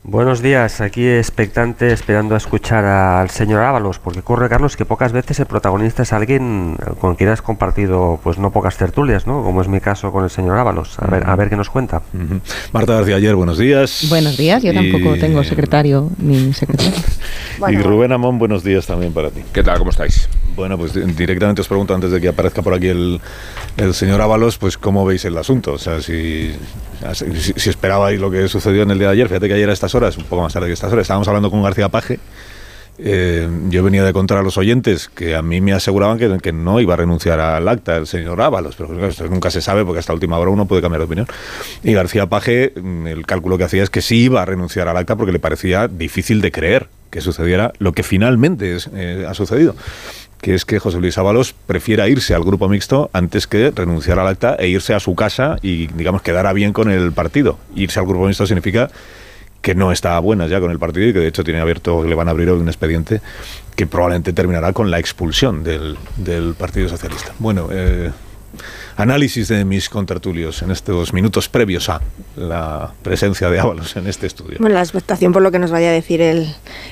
Buenos 0.09 0.41
días, 0.41 0.81
aquí 0.81 1.05
expectante 1.05 1.93
esperando 1.93 2.37
a 2.37 2.39
escuchar 2.39 2.85
al 2.85 3.29
señor 3.31 3.65
Ábalos, 3.65 3.99
porque 3.99 4.21
ocurre, 4.21 4.49
Carlos, 4.49 4.77
que 4.77 4.85
pocas 4.85 5.11
veces 5.11 5.41
el 5.41 5.47
protagonista 5.47 6.05
es 6.05 6.13
alguien 6.13 6.77
con 7.01 7.17
quien 7.17 7.31
has 7.31 7.43
compartido 7.43 8.21
pues 8.23 8.39
no 8.39 8.53
pocas 8.53 8.77
tertulias, 8.77 9.27
¿no? 9.27 9.43
Como 9.43 9.63
es 9.63 9.67
mi 9.69 9.81
caso 9.81 10.13
con 10.13 10.23
el 10.23 10.31
señor 10.31 10.59
Ábalos. 10.59 10.97
A 11.01 11.09
ver, 11.09 11.29
a 11.29 11.35
ver 11.35 11.49
qué 11.49 11.57
nos 11.57 11.71
cuenta. 11.71 12.03
Marta 12.73 12.95
García 12.95 13.17
Ayer, 13.17 13.35
buenos 13.35 13.59
días. 13.59 14.07
Buenos 14.09 14.37
días, 14.37 14.63
yo 14.63 14.71
Y- 14.71 14.75
tampoco 14.93 15.17
tengo 15.19 15.43
secretario 15.43 16.09
ni 16.19 16.53
secretaria. 16.53 16.93
y 17.69 17.77
Rubén 17.79 18.13
Amón, 18.13 18.39
buenos 18.39 18.63
días 18.63 18.87
también 18.87 19.13
para 19.13 19.31
ti. 19.31 19.43
¿Qué 19.53 19.65
tal? 19.65 19.79
¿Cómo 19.79 19.91
estáis? 19.91 20.29
Bueno, 20.55 20.79
pues 20.79 20.95
di- 20.95 21.01
directamente 21.15 21.63
os 21.63 21.69
pregunto 21.69 21.93
antes 21.97 22.13
de 22.13 22.21
que 22.21 22.29
aparezca 22.29 22.63
por 22.63 22.75
aquí 22.75 22.87
el, 22.87 23.21
el 23.77 23.93
señor 23.93 24.21
Ábalos, 24.23 24.57
pues 24.57 24.79
cómo 24.79 25.05
veis 25.05 25.25
el 25.25 25.37
asunto. 25.37 25.73
O 25.73 25.79
sea, 25.79 26.01
si, 26.01 26.55
si, 27.13 27.53
si 27.57 27.71
esperabais 27.71 28.21
lo 28.21 28.31
que 28.31 28.49
sucedió 28.49 28.83
en 28.83 28.91
el 28.91 28.99
día 28.99 29.09
de 29.09 29.15
ayer, 29.15 29.29
fíjate 29.29 29.49
que 29.49 29.55
ayer 29.55 29.69
a 29.71 29.73
estas 29.73 29.95
horas, 29.95 30.17
un 30.17 30.25
poco 30.25 30.43
más 30.43 30.53
tarde 30.53 30.67
que 30.67 30.73
estas 30.73 30.93
horas, 30.93 31.03
estábamos 31.03 31.29
hablando 31.29 31.51
con 31.51 31.63
García 31.63 31.89
Paje. 31.89 32.19
Eh, 32.99 33.47
yo 33.69 33.83
venía 33.83 34.03
de 34.05 34.13
contar 34.15 34.39
a 34.39 34.43
los 34.43 34.57
oyentes 34.57 35.09
que 35.09 35.35
a 35.35 35.43
mí 35.43 35.61
me 35.61 35.75
aseguraban 35.75 36.19
que, 36.19 36.53
no 36.53 36.81
iba 36.81 36.95
a 36.95 36.97
renunciar 36.97 37.41
al 37.41 37.69
acta 37.69 37.97
el 37.97 38.07
señor 38.07 38.41
Ábalos, 38.41 38.75
pero 38.77 39.07
esto 39.07 39.29
nunca 39.29 39.51
se 39.51 39.61
sabe 39.61 39.85
porque 39.85 39.99
hasta 39.99 40.15
última 40.15 40.39
hora 40.39 40.51
uno 40.51 40.67
puede 40.67 40.81
cambiar 40.81 41.01
de 41.01 41.05
opinión. 41.05 41.27
Y 41.83 41.93
García 41.93 42.27
Paje, 42.27 42.73
mm, 42.75 43.07
el 43.07 43.27
cálculo 43.27 43.59
que 43.59 43.65
hacía 43.65 43.83
es 43.83 43.91
que 43.91 44.01
sí 44.01 44.25
iba 44.25 44.43
a 44.43 44.45
renunciar 44.45 44.89
al 44.89 44.97
acta 44.97 45.17
porque 45.17 45.33
le 45.33 45.39
parecía 45.39 45.89
difícil 45.89 46.41
de 46.41 46.51
creer 46.51 46.89
que 47.11 47.21
sucediera 47.21 47.73
lo 47.79 47.93
que 47.93 48.03
finalmente 48.03 48.77
eh, 48.95 49.27
ha 49.29 49.35
sucedido 49.35 49.75
que 50.41 50.55
es 50.55 50.65
que 50.65 50.79
José 50.79 50.99
Luis 50.99 51.19
Ábalos 51.19 51.55
prefiera 51.67 52.09
irse 52.09 52.35
al 52.35 52.45
grupo 52.45 52.69
mixto 52.69 53.11
antes 53.13 53.47
que 53.47 53.71
renunciar 53.71 54.19
al 54.19 54.29
acta 54.29 54.57
e 54.59 54.69
irse 54.69 54.95
a 54.95 55.01
su 55.01 55.15
casa 55.15 55.57
y, 55.63 55.87
digamos, 55.89 56.23
quedara 56.23 56.53
bien 56.53 56.73
con 56.73 56.91
el 56.91 57.13
partido. 57.13 57.59
Irse 57.75 57.99
al 57.99 58.07
grupo 58.07 58.27
mixto 58.27 58.47
significa 58.47 58.91
que 59.63 59.75
no 59.75 59.91
está 59.91 60.17
a 60.17 60.21
buenas 60.21 60.49
ya 60.49 60.61
con 60.61 60.71
el 60.71 60.79
partido 60.79 61.09
y 61.09 61.13
que 61.13 61.19
de 61.19 61.27
hecho 61.27 61.43
tiene 61.43 61.61
abierto, 61.61 62.05
le 62.05 62.15
van 62.15 62.29
a 62.29 62.31
abrir 62.31 62.51
un 62.51 62.69
expediente 62.69 63.21
que 63.75 63.87
probablemente 63.87 64.33
terminará 64.33 64.73
con 64.73 64.91
la 64.91 64.99
expulsión 64.99 65.65
del, 65.65 65.99
del 66.17 66.55
Partido 66.55 66.89
Socialista. 66.89 67.33
Bueno, 67.39 67.69
eh, 67.73 68.13
análisis 68.97 69.49
de 69.49 69.65
mis 69.65 69.89
contertulios 69.89 70.63
en 70.63 70.71
estos 70.71 71.13
minutos 71.13 71.49
previos 71.49 71.89
a 71.89 72.01
la 72.37 72.93
presencia 73.03 73.51
de 73.51 73.61
Ábalos 73.61 73.97
en 73.97 74.07
este 74.07 74.27
estudio. 74.27 74.57
Bueno, 74.61 74.75
la 74.75 74.83
expectación 74.83 75.33
por 75.33 75.43
lo 75.43 75.51
que 75.53 75.59
nos 75.59 75.71
vaya 75.71 75.89
a 75.89 75.93
decir 75.93 76.21
el, 76.21 76.49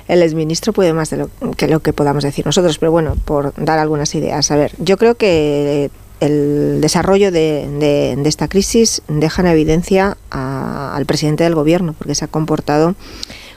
el 0.09 0.23
exministro 0.23 0.73
puede 0.73 0.93
más 0.93 1.11
de 1.11 1.17
lo 1.19 1.31
que 1.57 1.67
lo 1.69 1.81
que 1.81 1.93
podamos 1.93 2.23
decir 2.25 2.45
nosotros, 2.47 2.79
pero 2.79 2.93
bueno, 2.93 3.17
por 3.25 3.55
dar 3.57 3.79
algunas 3.79 4.15
ideas. 4.15 4.51
A 4.51 4.57
ver, 4.57 4.73
yo 4.79 4.97
creo 4.99 5.15
que 5.15 5.91
el 6.21 6.81
desarrollo 6.81 7.33
de, 7.33 7.69
de- 7.81 8.15
de 8.17 8.29
esta 8.29 8.49
crisis 8.49 9.03
deja 9.09 9.43
en 9.43 9.49
evidencia 9.49 10.17
a- 10.31 10.95
al 10.95 11.07
presidente 11.07 11.45
del 11.45 11.55
gobierno, 11.55 11.95
porque 11.97 12.15
se 12.15 12.25
ha 12.25 12.29
comportado 12.29 12.95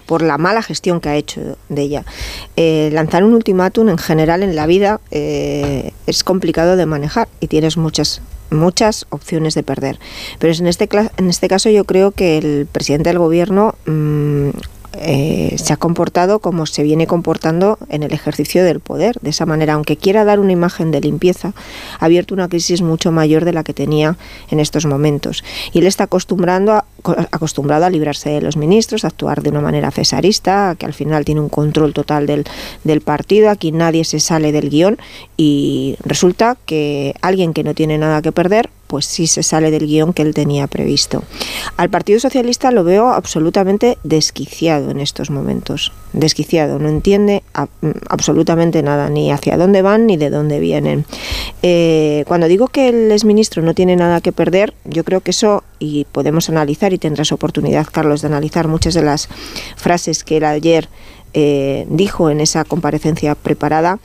por 0.05 0.21
la 0.21 0.37
mala 0.37 0.63
gestión 0.63 1.01
que 1.01 1.09
ha 1.09 1.15
hecho 1.17 1.57
de 1.67 1.81
ella. 1.81 2.05
Eh, 2.55 2.89
lanzar 2.93 3.25
un 3.25 3.33
ultimátum 3.33 3.89
en 3.89 3.97
general 3.97 4.41
en 4.41 4.55
la 4.55 4.65
vida 4.65 5.01
eh, 5.11 5.91
es 6.07 6.23
complicado 6.23 6.77
de 6.77 6.85
manejar 6.85 7.27
y 7.41 7.47
tienes 7.47 7.75
muchas 7.75 8.21
muchas 8.49 9.05
opciones 9.09 9.55
de 9.55 9.63
perder. 9.63 9.99
Pero 10.39 10.53
en 10.53 10.67
este, 10.67 10.89
en 11.17 11.29
este 11.29 11.47
caso 11.47 11.69
yo 11.69 11.85
creo 11.85 12.11
que 12.11 12.37
el 12.37 12.67
presidente 12.71 13.09
del 13.09 13.19
gobierno 13.19 13.75
mm, 13.85 14.49
eh, 14.99 15.55
se 15.57 15.73
ha 15.73 15.77
comportado 15.77 16.39
como 16.39 16.65
se 16.65 16.81
viene 16.81 17.07
comportando 17.07 17.77
en 17.89 18.03
el 18.03 18.13
ejercicio 18.13 18.63
del 18.63 18.79
poder. 18.79 19.19
De 19.21 19.29
esa 19.29 19.45
manera, 19.45 19.73
aunque 19.73 19.97
quiera 19.97 20.25
dar 20.25 20.39
una 20.39 20.51
imagen 20.51 20.91
de 20.91 21.01
limpieza, 21.01 21.53
ha 21.99 22.05
abierto 22.05 22.33
una 22.33 22.47
crisis 22.47 22.81
mucho 22.81 23.11
mayor 23.11 23.45
de 23.45 23.53
la 23.53 23.63
que 23.63 23.73
tenía 23.73 24.17
en 24.49 24.59
estos 24.59 24.85
momentos. 24.85 25.43
Y 25.71 25.79
él 25.79 25.87
está 25.87 26.05
acostumbrando 26.05 26.73
a, 26.73 26.85
acostumbrado 27.31 27.85
a 27.85 27.89
librarse 27.89 28.29
de 28.29 28.41
los 28.41 28.57
ministros, 28.57 29.03
a 29.03 29.07
actuar 29.07 29.41
de 29.41 29.49
una 29.49 29.61
manera 29.61 29.91
cesarista, 29.91 30.75
que 30.77 30.85
al 30.85 30.93
final 30.93 31.25
tiene 31.25 31.41
un 31.41 31.49
control 31.49 31.93
total 31.93 32.27
del, 32.27 32.45
del 32.83 33.01
partido, 33.01 33.49
aquí 33.49 33.71
nadie 33.71 34.03
se 34.03 34.19
sale 34.19 34.51
del 34.51 34.69
guion 34.69 34.97
y 35.37 35.95
resulta 36.03 36.57
que 36.65 37.15
alguien 37.21 37.53
que 37.53 37.63
no 37.63 37.73
tiene 37.73 37.97
nada 37.97 38.21
que 38.21 38.31
perder 38.31 38.69
pues 38.87 39.05
sí 39.05 39.27
se 39.27 39.43
sale 39.43 39.69
del 39.69 39.85
guion 39.85 40.13
que 40.13 40.21
él 40.21 40.33
tenía 40.33 40.67
previsto. 40.67 41.23
Al 41.75 41.89
Partido 41.89 42.19
Socialista 42.19 42.71
lo 42.71 42.83
veo 42.83 43.09
absolutamente 43.09 43.97
desquiciado 44.03 44.89
en 44.91 44.99
estos 44.99 45.29
momentos. 45.29 45.91
Desquiciado, 46.13 46.79
no 46.79 46.87
entiende 46.87 47.43
absolutamente 48.07 48.81
nada, 48.81 49.09
ni 49.09 49.29
hacia 49.29 49.57
dónde 49.57 49.81
van 49.81 50.07
ni 50.07 50.15
de 50.15 50.29
dónde 50.29 50.59
vienen. 50.59 51.05
Eh, 51.63 52.23
cuando 52.27 52.47
digo 52.47 52.69
que 52.69 52.89
el 52.89 53.11
exministro 53.11 53.61
no 53.61 53.73
tiene 53.73 53.95
nada 53.97 54.21
que 54.21 54.31
perder, 54.31 54.73
yo 54.85 55.03
creo 55.03 55.19
que 55.19 55.31
eso, 55.31 55.63
y 55.79 56.05
podemos 56.05 56.49
analizar, 56.49 56.93
y 56.93 56.97
tendrás 56.97 57.33
oportunidad, 57.33 57.85
Carlos, 57.91 58.21
de 58.21 58.29
analizar 58.29 58.69
muchas 58.69 58.93
de 58.93 59.03
las 59.03 59.27
frases 59.75 60.23
que 60.23 60.37
él 60.37 60.45
ayer 60.45 60.87
eh, 61.33 61.85
dijo 61.89 62.29
en 62.29 62.39
esa 62.39 62.63
comparecencia 62.63 63.35
preparada, 63.35 63.99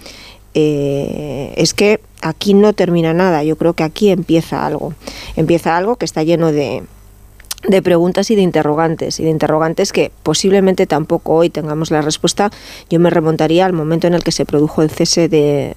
eh, 0.54 1.54
es 1.56 1.72
que 1.72 2.00
aquí 2.20 2.52
no 2.52 2.72
termina 2.72 3.14
nada, 3.14 3.44
yo 3.44 3.56
creo 3.56 3.74
que 3.74 3.84
aquí 3.84 4.10
empieza 4.10 4.66
algo, 4.66 4.92
empieza 5.36 5.76
algo 5.76 5.96
que 5.96 6.04
está 6.04 6.24
lleno 6.24 6.50
de, 6.52 6.82
de 7.66 7.82
preguntas 7.82 8.30
y 8.30 8.36
de 8.36 8.42
interrogantes, 8.42 9.20
y 9.20 9.24
de 9.24 9.30
interrogantes 9.30 9.92
que 9.92 10.10
posiblemente 10.22 10.86
tampoco 10.86 11.34
hoy 11.34 11.50
tengamos 11.50 11.90
la 11.90 12.02
respuesta. 12.02 12.50
Yo 12.90 12.98
me 12.98 13.10
remontaría 13.10 13.66
al 13.66 13.72
momento 13.72 14.06
en 14.06 14.14
el 14.14 14.24
que 14.24 14.32
se 14.32 14.44
produjo 14.44 14.82
el 14.82 14.90
cese 14.90 15.28
de, 15.28 15.76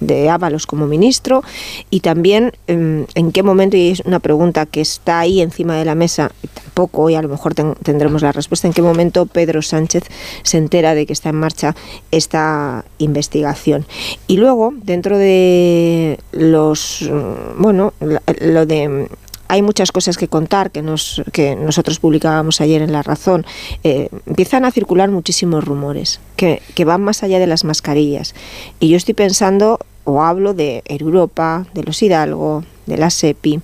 de 0.00 0.30
Ábalos 0.30 0.66
como 0.66 0.86
ministro 0.86 1.42
y 1.90 2.00
también 2.00 2.52
em, 2.66 3.06
en, 3.14 3.32
qué 3.32 3.42
momento, 3.42 3.76
y 3.76 3.88
es 3.90 4.00
una 4.00 4.20
pregunta 4.20 4.66
que 4.66 4.80
está 4.80 5.20
ahí 5.20 5.40
encima 5.40 5.76
de 5.76 5.84
la 5.84 5.94
mesa, 5.94 6.32
y 6.42 6.48
tampoco 6.48 7.02
hoy 7.02 7.14
a 7.14 7.22
lo 7.22 7.28
mejor 7.28 7.54
tendremos 7.54 8.22
la 8.22 8.32
respuesta, 8.32 8.66
en 8.66 8.72
qué 8.72 8.82
momento 8.82 9.26
Pedro 9.26 9.62
Sánchez 9.62 10.04
se 10.42 10.58
entera 10.58 10.94
de 10.94 11.06
que 11.06 11.12
está 11.12 11.30
en 11.30 11.36
marcha 11.36 11.74
esta 12.10 12.84
investigación. 12.98 13.86
Y 14.26 14.36
luego, 14.36 14.72
dentro 14.82 15.18
de 15.18 16.18
los, 16.32 17.10
bueno, 17.58 17.92
lo 18.40 18.66
de 18.66 19.08
hay 19.48 19.62
muchas 19.62 19.92
cosas 19.92 20.16
que 20.16 20.28
contar 20.28 20.70
que, 20.70 20.82
nos, 20.82 21.22
que 21.32 21.56
nosotros 21.56 21.98
publicábamos 21.98 22.60
ayer 22.60 22.82
en 22.82 22.92
La 22.92 23.02
Razón. 23.02 23.44
Eh, 23.82 24.08
empiezan 24.26 24.64
a 24.64 24.70
circular 24.70 25.10
muchísimos 25.10 25.64
rumores 25.64 26.20
que, 26.36 26.62
que, 26.74 26.84
van 26.84 27.02
más 27.02 27.22
allá 27.22 27.38
de 27.38 27.46
las 27.46 27.64
mascarillas. 27.64 28.34
Y 28.78 28.88
yo 28.90 28.96
estoy 28.96 29.14
pensando 29.14 29.78
o 30.04 30.22
hablo 30.22 30.54
de 30.54 30.82
Europa, 30.86 31.66
de 31.74 31.82
los 31.82 32.02
Hidalgo, 32.02 32.64
de 32.86 32.96
la 32.96 33.10
SEPI, 33.10 33.60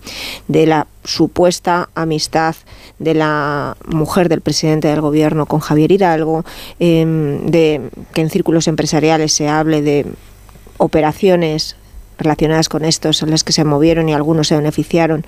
de 0.46 0.66
la 0.66 0.86
supuesta 1.04 1.88
amistad 1.94 2.54
de 2.98 3.14
la 3.14 3.76
mujer 3.86 4.28
del 4.28 4.42
presidente 4.42 4.88
del 4.88 5.00
gobierno 5.00 5.46
con 5.46 5.60
Javier 5.60 5.90
Hidalgo, 5.90 6.44
em, 6.78 7.46
de 7.46 7.90
que 8.12 8.20
en 8.20 8.30
círculos 8.30 8.68
empresariales 8.68 9.32
se 9.32 9.48
hable 9.48 9.80
de 9.80 10.06
operaciones 10.76 11.76
relacionadas 12.18 12.68
con 12.68 12.84
estos 12.84 13.22
en 13.22 13.30
las 13.30 13.44
que 13.44 13.52
se 13.52 13.64
movieron 13.64 14.08
y 14.08 14.14
algunos 14.14 14.48
se 14.48 14.56
beneficiaron 14.56 15.24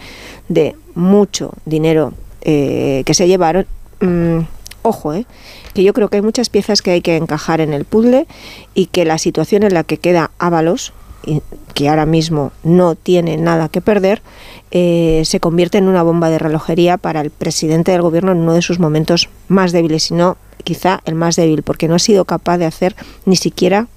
de 0.49 0.77
mucho 0.95 1.53
dinero 1.65 2.13
eh, 2.43 3.03
que 3.07 3.15
se 3.15 3.27
llevaron. 3.27 3.67
Mm, 4.01 4.41
ojo, 4.83 5.15
eh, 5.15 5.27
que 5.75 5.83
yo 5.83 5.93
creo 5.93 6.09
que 6.09 6.17
hay 6.17 6.23
muchas 6.23 6.49
piezas 6.49 6.83
que 6.83 6.93
hay 6.93 7.01
que 7.01 7.17
encajar 7.17 7.61
en 7.61 7.73
el 7.73 7.85
puzzle 7.85 8.27
y 8.75 8.87
que 8.87 9.05
la 9.05 9.19
situación 9.19 9.63
en 9.63 9.75
la 9.75 9.85
que 9.85 9.99
queda 9.99 10.31
Ábalos 10.39 10.93
que 11.75 11.89
ahora 11.89 12.07
mismo 12.07 12.53
no 12.63 12.95
tiene 12.95 13.37
nada 13.37 13.69
que 13.69 13.81
perder, 13.81 14.23
eh, 14.71 15.23
se 15.25 15.41
convierte 15.41 15.79
en 15.79 15.89
una 15.89 16.03
bomba 16.03 16.31
de 16.31 16.39
relojería 16.39 16.97
para 16.97 17.21
el 17.21 17.31
presidente 17.31 17.93
del 17.93 18.03
gobierno 18.03 18.33
en 18.33 18.39
uno 18.39 18.55
de 18.55 18.63
sus 18.63 18.79
momentos 18.79 19.29
más 19.49 19.73
débiles, 19.73 20.05
sino 20.05 20.37
quizá 20.65 21.01
el 21.05 21.15
más 21.15 21.37
débil, 21.37 21.63
porque 21.63 21.89
no 21.89 21.97
ha 21.97 21.99
sido 21.99 22.25
capaz 22.25 22.59
de 22.59 22.67
hacer 22.67 22.97
ni 23.25 23.37
siquiera 23.37 23.89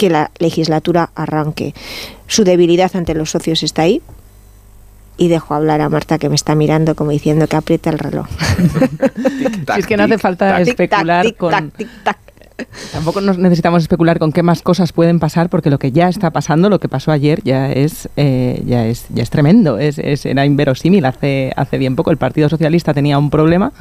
que 0.00 0.08
la 0.08 0.30
legislatura 0.38 1.10
arranque. 1.14 1.74
Su 2.26 2.42
debilidad 2.44 2.90
ante 2.96 3.12
los 3.12 3.30
socios 3.30 3.62
está 3.62 3.82
ahí, 3.82 4.00
y 5.18 5.28
dejo 5.28 5.52
hablar 5.52 5.82
a 5.82 5.90
Marta 5.90 6.16
que 6.16 6.30
me 6.30 6.34
está 6.34 6.54
mirando 6.54 6.94
como 6.94 7.10
diciendo 7.10 7.46
que 7.46 7.54
aprieta 7.54 7.90
el 7.90 7.98
reloj. 7.98 8.26
es 9.76 9.86
que 9.86 9.98
no 9.98 10.04
hace 10.04 10.16
falta 10.16 10.58
especular 10.62 11.34
con, 11.34 11.70
Tampoco 12.92 13.20
nos 13.20 13.36
necesitamos 13.36 13.82
especular 13.82 14.18
con 14.18 14.32
qué 14.32 14.42
más 14.42 14.62
cosas 14.62 14.92
pueden 14.92 15.20
pasar, 15.20 15.50
porque 15.50 15.68
lo 15.68 15.78
que 15.78 15.92
ya 15.92 16.08
está 16.08 16.30
pasando, 16.30 16.70
lo 16.70 16.78
que 16.78 16.88
pasó 16.88 17.12
ayer, 17.12 17.42
ya 17.42 17.70
es, 17.70 18.08
eh, 18.16 18.62
ya 18.64 18.86
es, 18.86 19.04
ya 19.10 19.22
es 19.22 19.28
tremendo. 19.28 19.78
Es, 19.78 19.98
era 19.98 20.46
inverosímil. 20.46 21.04
Hace, 21.04 21.52
hace 21.54 21.76
bien 21.76 21.96
poco 21.96 22.10
el 22.10 22.16
Partido 22.16 22.48
Socialista 22.48 22.94
tenía 22.94 23.18
un 23.18 23.28
problema, 23.28 23.72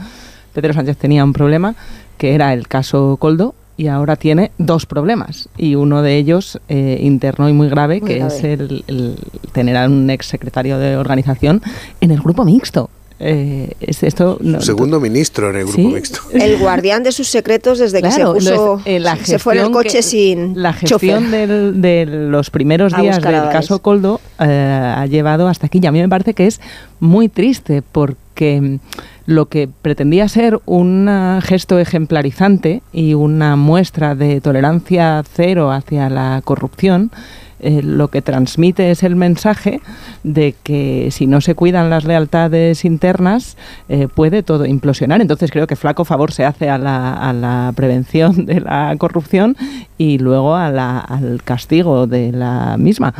Pedro 0.53 0.73
Sánchez 0.73 0.97
tenía 0.97 1.23
un 1.23 1.31
problema, 1.31 1.75
que 2.17 2.35
era 2.35 2.53
el 2.53 2.67
caso 2.67 3.15
Coldo, 3.17 3.55
y 3.79 3.87
ahora 3.87 4.17
tiene 4.17 4.51
dos 4.57 4.85
problemas. 4.85 5.47
Y 5.57 5.75
uno 5.75 6.01
de 6.01 6.17
ellos 6.17 6.59
eh, 6.67 6.99
interno 7.01 7.47
y 7.47 7.53
muy 7.53 7.69
grave 7.69 8.01
que 8.01 8.17
es 8.17 8.43
el, 8.43 8.83
el, 8.87 9.15
tener 9.53 9.77
a 9.77 9.85
un 9.85 10.09
ex 10.09 10.25
secretario 10.25 10.77
de 10.77 10.97
organización 10.97 11.61
en 12.01 12.11
el 12.11 12.19
grupo 12.19 12.43
mixto 12.43 12.89
eh, 13.21 13.73
es 13.81 14.01
esto 14.03 14.39
segundo 14.61 15.01
ministro 15.01 15.49
en 15.49 15.57
el 15.57 15.65
grupo 15.65 15.89
mixto. 15.89 16.21
El 16.33 16.57
guardián 16.57 17.03
de 17.03 17.11
sus 17.11 17.27
secretos 17.27 17.77
desde 17.77 18.01
que 18.01 18.11
se 18.11 18.23
puso, 18.23 18.81
eh, 18.85 19.03
se 19.23 19.39
fue 19.39 19.57
en 19.57 19.65
el 19.65 19.71
coche 19.71 20.01
sin 20.01 20.61
La 20.61 20.71
gestión 20.71 21.29
de 21.29 22.05
los 22.07 22.49
primeros 22.49 22.95
días 22.95 23.21
del 23.21 23.49
caso 23.49 23.79
Coldo 23.79 24.21
eh, 24.39 24.93
ha 24.95 25.05
llevado 25.05 25.49
hasta 25.49 25.67
aquí. 25.67 25.79
Y 25.81 25.85
a 25.85 25.91
mí 25.91 25.99
me 25.99 26.07
parece 26.07 26.33
que 26.33 26.47
es 26.47 26.61
muy 27.01 27.27
triste 27.27 27.81
porque 27.81 28.79
lo 29.25 29.47
que 29.47 29.67
pretendía 29.81 30.29
ser 30.29 30.59
un 30.65 31.09
gesto 31.43 31.77
ejemplarizante 31.77 32.81
y 32.93 33.15
una 33.15 33.57
muestra 33.57 34.15
de 34.15 34.39
tolerancia 34.39 35.23
cero 35.35 35.71
hacia 35.71 36.09
la 36.09 36.41
corrupción 36.45 37.11
eh, 37.59 37.81
lo 37.83 38.09
que 38.09 38.21
transmite 38.21 38.91
es 38.91 39.03
el 39.03 39.15
mensaje 39.15 39.81
de 40.23 40.55
que 40.63 41.09
si 41.11 41.27
no 41.27 41.41
se 41.41 41.55
cuidan 41.55 41.89
las 41.89 42.05
lealtades 42.05 42.85
internas 42.85 43.57
eh, 43.89 44.07
puede 44.13 44.43
todo 44.43 44.65
implosionar. 44.65 45.21
Entonces 45.21 45.51
creo 45.51 45.67
que 45.67 45.75
flaco 45.75 46.05
favor 46.05 46.31
se 46.31 46.45
hace 46.45 46.69
a 46.69 46.77
la, 46.77 47.13
a 47.13 47.33
la 47.33 47.73
prevención 47.75 48.45
de 48.45 48.61
la 48.61 48.95
corrupción 48.97 49.55
y 49.97 50.17
luego 50.17 50.55
a 50.55 50.69
la, 50.71 50.99
al 50.99 51.41
castigo 51.43 52.07
de 52.07 52.31
la 52.31 52.77
misma 52.77 53.13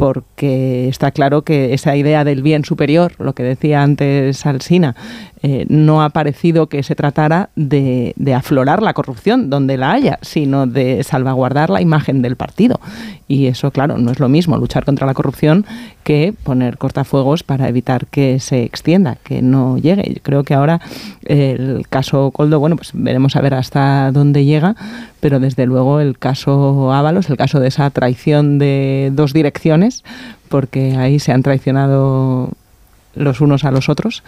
porque 0.00 0.88
está 0.88 1.10
claro 1.10 1.42
que 1.42 1.74
esa 1.74 1.94
idea 1.94 2.24
del 2.24 2.40
bien 2.40 2.64
superior, 2.64 3.12
lo 3.18 3.34
que 3.34 3.42
decía 3.42 3.82
antes 3.82 4.46
Alsina, 4.46 4.96
eh, 5.42 5.66
no 5.68 6.02
ha 6.02 6.08
parecido 6.08 6.68
que 6.68 6.82
se 6.82 6.94
tratara 6.94 7.50
de, 7.54 8.14
aflorar 8.34 8.82
la 8.82 8.94
corrupción 8.94 9.50
donde 9.50 9.76
la 9.76 9.92
haya, 9.92 10.18
sino 10.22 10.66
de 10.66 11.04
salvaguardar 11.04 11.68
la 11.68 11.82
imagen 11.82 12.22
del 12.22 12.36
partido. 12.36 12.80
Y 13.28 13.46
eso, 13.46 13.72
claro, 13.72 13.98
no 13.98 14.10
es 14.10 14.20
lo 14.20 14.30
mismo 14.30 14.56
luchar 14.56 14.86
contra 14.86 15.06
la 15.06 15.12
corrupción 15.12 15.66
que 16.02 16.32
poner 16.44 16.78
cortafuegos 16.78 17.42
para 17.42 17.68
evitar 17.68 18.06
que 18.06 18.40
se 18.40 18.62
extienda, 18.62 19.16
que 19.22 19.42
no 19.42 19.76
llegue. 19.76 20.14
Yo 20.14 20.22
creo 20.22 20.44
que 20.44 20.54
ahora 20.54 20.80
el 21.26 21.86
caso 21.90 22.30
Coldo, 22.30 22.58
bueno, 22.58 22.76
pues 22.76 22.92
veremos 22.94 23.36
a 23.36 23.42
ver 23.42 23.52
hasta 23.52 24.12
dónde 24.12 24.46
llega, 24.46 24.76
pero 25.20 25.40
desde 25.40 25.66
luego 25.66 26.00
el 26.00 26.18
caso 26.18 26.92
Ábalos, 26.92 27.30
el 27.30 27.36
caso 27.36 27.60
de 27.60 27.68
esa 27.68 27.88
traición 27.90 28.58
de 28.58 29.10
dos 29.12 29.32
direcciones, 29.32 30.02
porque 30.48 30.96
ahí 30.96 31.18
se 31.18 31.32
han 31.32 31.42
traicionado 31.42 32.50
los 33.14 33.40
unos 33.40 33.64
a 33.64 33.70
los 33.70 33.88
otros, 33.88 34.22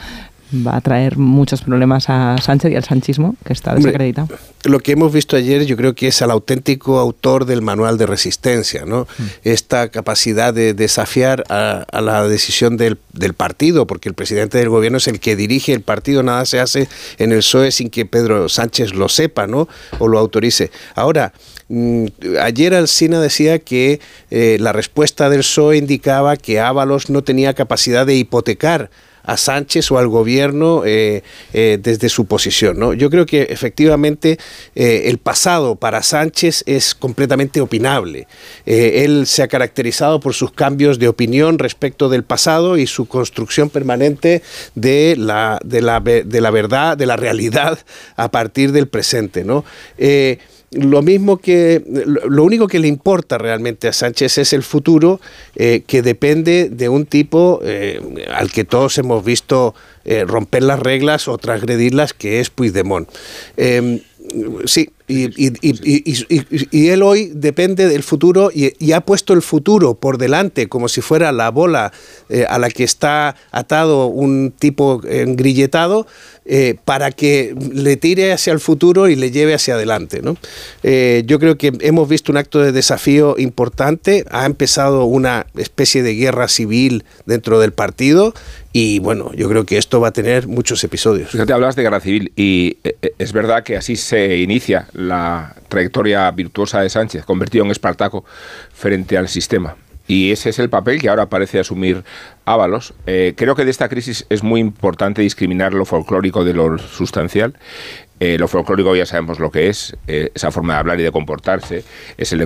va 0.53 0.77
a 0.77 0.81
traer 0.81 1.17
muchos 1.17 1.63
problemas 1.63 2.09
a 2.09 2.37
Sánchez 2.41 2.73
y 2.73 2.77
al 2.77 2.85
sanchismo, 2.85 3.37
que 3.45 3.53
está 3.53 3.75
desacreditado. 3.75 4.29
lo 4.65 4.81
que 4.81 4.93
hemos 4.93 5.13
visto 5.13 5.37
ayer 5.37 5.65
yo 5.65 5.77
creo 5.77 5.95
que 5.95 6.09
es 6.09 6.23
al 6.23 6.31
auténtico 6.31 6.99
autor 6.99 7.47
del 7.47 7.63
manual 7.63 7.99
de 7.99 8.07
resistencia, 8.07 8.85
¿no? 8.85 9.07
Mm. 9.19 9.23
Esta 9.45 9.89
capacidad 9.89 10.53
de 10.53 10.75
desafiar 10.75 11.45
a, 11.49 11.87
la 12.01 12.27
decisión 12.29 12.77
del, 12.77 12.99
del, 13.13 13.35
partido, 13.35 13.87
porque 13.87 14.09
el 14.09 14.15
presidente 14.15 14.59
del 14.59 14.69
gobierno 14.69 14.99
es 14.99 15.09
el 15.09 15.21
que 15.21 15.37
dirige 15.37 15.73
el 15.73 15.81
partido, 15.81 16.23
nada 16.23 16.45
se 16.45 16.61
hace 16.61 16.89
en 17.19 17.33
el 17.33 17.39
PSOE 17.39 17.73
sin 17.73 17.91
que 17.91 18.05
Pedro 18.07 18.49
Sánchez 18.49 18.95
lo 18.95 19.09
sepa, 19.09 19.47
¿no? 19.47 19.69
O 19.99 20.09
lo 20.09 20.19
autorice. 20.19 20.71
Ahora, 20.95 21.33
mm, 21.69 22.07
ayer 22.43 22.75
Alcina 22.75 23.21
decía 23.21 23.59
que 23.59 24.01
eh, 24.31 24.59
la 24.61 24.73
respuesta 24.73 25.31
del 25.31 25.41
PSOE 25.41 25.79
indicaba 25.79 26.37
que 26.37 26.61
Ábalos 26.61 27.11
no 27.11 27.23
tenía 27.23 27.55
capacidad 27.55 28.07
de 28.07 28.17
hipotecar 28.17 28.91
a 29.25 29.37
Sánchez 29.37 29.91
o 29.91 29.99
al 29.99 30.09
gobierno 30.09 30.83
eh, 30.85 31.23
eh, 31.53 31.79
desde 31.81 32.09
su 32.09 32.27
posición. 32.27 32.79
¿no? 32.79 32.93
Yo 32.93 33.11
creo 33.11 33.27
que 33.27 33.43
efectivamente 33.43 34.39
eh, 34.75 35.05
el 35.07 35.19
pasado 35.19 35.77
para 35.77 36.03
Sánchez 36.03 36.63
es 36.67 36.95
completamente 36.95 37.61
opinable. 37.61 38.27
él 38.67 39.27
se 39.27 39.43
ha 39.43 39.49
caracterizado 39.49 40.21
por 40.21 40.35
sus 40.35 40.53
cambios 40.53 40.99
de 40.99 41.09
opinión 41.09 41.59
respecto 41.59 42.09
del 42.09 42.25
pasado 42.25 42.77
y 42.77 42.87
su 42.87 43.07
construcción 43.07 43.71
permanente 43.71 44.43
de 44.75 45.17
la, 45.19 45.61
de 45.65 45.83
la, 45.83 46.01
de 46.01 46.41
la 46.41 46.51
verdad, 46.51 46.97
de 46.97 47.07
la 47.07 47.17
realidad 47.17 47.79
a 48.17 48.31
partir 48.31 48.73
del 48.73 48.89
presente. 48.89 49.45
¿no? 49.45 49.65
Lo 50.73 51.03
mismo 51.03 51.37
que, 51.37 51.83
lo 51.87 52.45
único 52.45 52.67
que 52.67 52.79
le 52.79 52.89
importa 52.89 53.39
realmente 53.39 53.89
a 53.89 53.93
Sánchez 53.93 54.39
es 54.39 54.53
el 54.53 54.63
futuro 54.63 55.21
eh, 55.55 55.83
que 55.87 56.03
depende 56.03 56.69
de 56.71 56.89
un 56.89 57.07
tipo 57.07 57.61
eh, 57.63 58.01
al 58.35 58.51
que 58.51 58.65
todos 58.65 58.97
hemos 58.99 59.25
visto 59.25 59.75
eh, 60.05 60.25
romper 60.25 60.63
las 60.63 60.81
reglas 60.81 61.29
o 61.29 61.37
transgredirlas, 61.39 62.15
que 62.15 62.41
es 62.41 62.51
Puigdemont. 62.51 63.09
Em, 63.57 64.01
sí, 64.65 64.91
y, 65.13 66.89
él 66.89 67.03
hoy 67.03 67.31
depende 67.35 67.89
del 67.89 68.03
futuro 68.03 68.51
y, 68.53 68.93
ha 68.93 69.01
puesto 69.01 69.33
el 69.33 69.43
futuro 69.43 69.95
por 69.95 70.19
delante 70.19 70.69
como 70.69 70.89
si 70.89 71.01
fuera 71.01 71.33
la 71.33 71.51
bola 71.51 71.93
eh, 72.29 72.45
a 72.49 72.59
la 72.59 72.69
que 72.69 72.85
está 72.85 73.37
atado 73.51 74.07
un 74.07 74.53
tipo 74.59 75.01
engrilletado 75.05 76.07
eh, 76.45 76.77
para 76.85 77.11
que 77.11 77.55
le 77.73 77.97
tire 77.97 78.33
hacia 78.33 78.53
el 78.53 78.61
futuro 78.61 79.09
y 79.09 79.17
le 79.17 79.31
lleve 79.31 79.55
hacia 79.55 79.75
adelante. 79.75 80.21
Eh, 80.83 81.23
yo 81.27 81.39
creo 81.39 81.57
que 81.57 81.73
hemos 81.81 82.09
visto 82.09 82.33
un 82.33 82.39
acto 82.39 82.59
de 82.59 82.73
desafío 82.73 83.37
importante, 83.39 84.25
ha 84.31 84.45
empezado 84.45 85.05
una 85.05 85.47
especie 85.57 86.03
de 86.03 86.15
guerra 86.15 86.49
civil 86.49 87.05
dentro 87.27 87.61
del 87.61 87.73
partido 87.73 88.35
y 88.73 88.99
bueno, 88.99 89.33
yo 89.35 89.49
creo 89.49 89.65
que 89.65 89.79
esto 89.79 90.01
va 90.01 90.09
a 90.09 90.13
tener 90.13 90.49
muchos 90.49 90.83
episodios. 90.85 91.31
Fíjate, 91.31 91.53
hablas 91.53 91.77
de 91.77 91.83
guerra 91.83 92.01
civil 92.01 92.33
y 92.37 92.79
es 93.19 93.33
verdad 93.33 93.63
que 93.63 93.77
así 93.77 93.97
se 93.97 94.39
inicia 94.39 94.89
la 95.09 95.55
trayectoria 95.69 96.31
virtuosa 96.31 96.81
de 96.81 96.89
Sánchez, 96.89 97.25
convertido 97.25 97.65
en 97.65 97.71
Espartaco 97.71 98.25
frente 98.73 99.17
al 99.17 99.29
sistema. 99.29 99.77
Y 100.07 100.33
ese 100.33 100.51
es 100.51 100.59
el 100.59 100.69
papel 100.69 101.01
que 101.01 101.09
ahora 101.09 101.27
parece 101.27 101.61
asumir 101.61 102.03
Ábalos. 102.45 102.93
Eh, 103.07 103.35
creo 103.37 103.55
que 103.55 103.65
de 103.65 103.71
esta 103.71 103.89
crisis 103.89 104.27
es 104.31 104.43
muy 104.43 104.61
importante 104.61 105.23
discriminar 105.23 105.75
lo 105.75 105.85
folclórico 105.85 106.45
de 106.45 106.55
lo 106.55 106.77
sustancial. 106.79 107.55
Eh, 108.19 108.37
lo 108.39 108.49
folclórico 108.49 108.95
ya 108.95 109.07
sabemos 109.07 109.39
lo 109.39 109.51
que 109.51 109.69
es, 109.69 109.97
eh, 110.07 110.31
esa 110.35 110.51
forma 110.51 110.75
de 110.75 110.79
hablar 110.81 111.01
y 111.01 111.03
de 111.03 111.13
comportarse, 111.13 111.85
es 112.17 112.33
el 112.33 112.41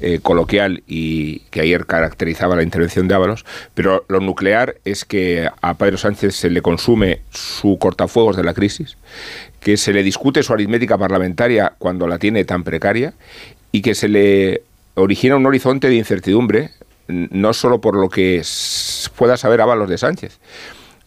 lenguaje 0.00 0.20
coloquial 0.22 0.82
y 0.86 1.40
que 1.50 1.60
ayer 1.60 1.86
caracterizaba 1.86 2.56
la 2.56 2.62
intervención 2.62 3.08
de 3.08 3.14
Ábalos, 3.14 3.44
pero 3.74 4.04
lo 4.08 4.20
nuclear 4.20 4.76
es 4.84 5.04
que 5.04 5.48
a 5.62 5.74
Pedro 5.74 5.98
Sánchez 5.98 6.34
se 6.34 6.50
le 6.50 6.62
consume 6.62 7.20
su 7.30 7.78
cortafuegos 7.78 8.36
de 8.36 8.44
la 8.44 8.54
crisis, 8.54 8.96
que 9.60 9.76
se 9.76 9.92
le 9.92 10.02
discute 10.02 10.42
su 10.42 10.52
aritmética 10.52 10.98
parlamentaria 10.98 11.72
cuando 11.78 12.06
la 12.06 12.18
tiene 12.18 12.44
tan 12.44 12.64
precaria 12.64 13.14
y 13.72 13.82
que 13.82 13.94
se 13.94 14.08
le 14.08 14.62
origina 14.94 15.36
un 15.36 15.46
horizonte 15.46 15.88
de 15.88 15.96
incertidumbre, 15.96 16.70
no 17.08 17.52
solo 17.52 17.80
por 17.80 17.96
lo 17.96 18.08
que 18.08 18.42
pueda 19.16 19.36
saber 19.36 19.60
Ábalos 19.60 19.88
de 19.88 19.98
Sánchez, 19.98 20.38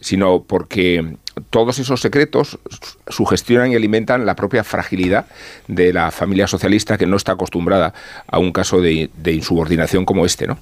sino 0.01 0.43
porque 0.43 1.15
todos 1.49 1.79
esos 1.79 2.01
secretos 2.01 2.59
sugestionan 3.07 3.71
y 3.71 3.75
alimentan 3.75 4.25
la 4.25 4.35
propia 4.35 4.63
fragilidad 4.63 5.25
de 5.67 5.93
la 5.93 6.11
familia 6.11 6.47
socialista 6.47 6.97
que 6.97 7.05
no 7.05 7.17
está 7.17 7.33
acostumbrada 7.33 7.93
a 8.27 8.39
un 8.39 8.51
caso 8.51 8.81
de, 8.81 9.09
insubordinación 9.25 10.05
como 10.05 10.25
este, 10.25 10.47
¿no? 10.47 10.57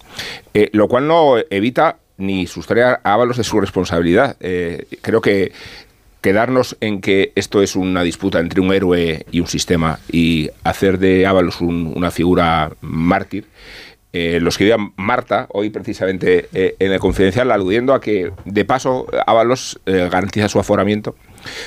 Eh, 0.54 0.70
lo 0.74 0.88
cual 0.88 1.08
no 1.08 1.36
evita 1.50 1.98
ni 2.18 2.48
sustrae 2.48 2.84
a 2.84 3.00
Ábalos 3.04 3.38
de 3.38 3.44
su 3.44 3.60
responsabilidad. 3.60 4.38
Eh, 4.40 4.86
creo 5.02 5.22
que 5.22 5.52
quedarnos 6.22 6.76
en 6.82 7.00
que 7.00 7.32
esto 7.36 7.62
es 7.62 7.76
una 7.76 8.04
disputa 8.04 8.40
entre 8.40 8.60
un 8.60 8.74
héroe 8.74 9.26
y 9.32 9.40
un 9.40 9.48
sistema 9.48 10.00
y 10.12 10.50
hacer 10.64 10.98
de 10.98 11.26
Ábalos 11.26 11.62
una 11.62 12.12
figura 12.12 12.72
mártir, 12.82 13.46
eh, 14.14 14.40
lo 14.42 14.50
escribía 14.50 14.78
Marta 14.96 15.48
hoy 15.52 15.70
precisamente 15.70 16.48
eh, 16.54 16.76
en 16.80 16.92
el 16.94 17.00
confidencial 17.00 17.52
aludiendo 17.52 17.94
a 17.94 18.00
que 18.00 18.32
de 18.46 18.66
paso 18.66 19.06
Ábalos 19.26 19.80
eh, 19.86 20.08
garantiza 20.10 20.48
su 20.48 20.60
aforamiento, 20.60 21.16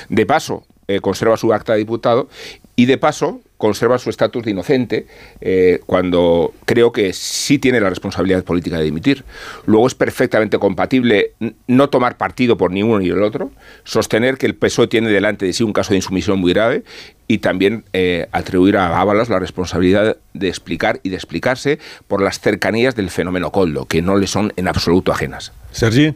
de 0.09 0.25
paso 0.25 0.65
conserva 1.01 1.37
su 1.37 1.53
acta 1.53 1.71
de 1.71 1.79
diputado 1.79 2.27
y 2.75 2.85
de 2.85 2.97
paso 2.97 3.39
conserva 3.61 3.99
su 3.99 4.09
estatus 4.09 4.43
de 4.43 4.51
inocente 4.51 5.05
eh, 5.39 5.79
cuando 5.85 6.53
creo 6.65 6.91
que 6.91 7.13
sí 7.13 7.59
tiene 7.59 7.79
la 7.79 7.89
responsabilidad 7.89 8.43
política 8.43 8.79
de 8.79 8.83
dimitir. 8.83 9.23
Luego 9.67 9.85
es 9.85 9.93
perfectamente 9.93 10.57
compatible 10.57 11.33
no 11.67 11.89
tomar 11.89 12.17
partido 12.17 12.57
por 12.57 12.71
ni 12.71 12.81
uno 12.81 12.99
ni 12.99 13.09
el 13.09 13.21
otro, 13.21 13.51
sostener 13.83 14.39
que 14.39 14.47
el 14.47 14.55
PSOE 14.55 14.87
tiene 14.87 15.09
delante 15.09 15.45
de 15.45 15.53
sí 15.53 15.63
un 15.63 15.73
caso 15.73 15.91
de 15.91 15.97
insumisión 15.97 16.39
muy 16.39 16.53
grave 16.53 16.83
y 17.27 17.37
también 17.37 17.85
eh, 17.93 18.27
atribuir 18.31 18.77
a 18.77 18.99
Ábalos 18.99 19.29
la 19.29 19.37
responsabilidad 19.37 20.17
de 20.33 20.47
explicar 20.49 20.99
y 21.03 21.09
de 21.09 21.15
explicarse 21.15 21.77
por 22.07 22.21
las 22.21 22.39
cercanías 22.39 22.95
del 22.95 23.11
fenómeno 23.11 23.51
Coldo, 23.51 23.85
que 23.85 24.01
no 24.01 24.17
le 24.17 24.25
son 24.25 24.53
en 24.55 24.67
absoluto 24.67 25.11
ajenas. 25.11 25.53
Sergi. 25.71 26.15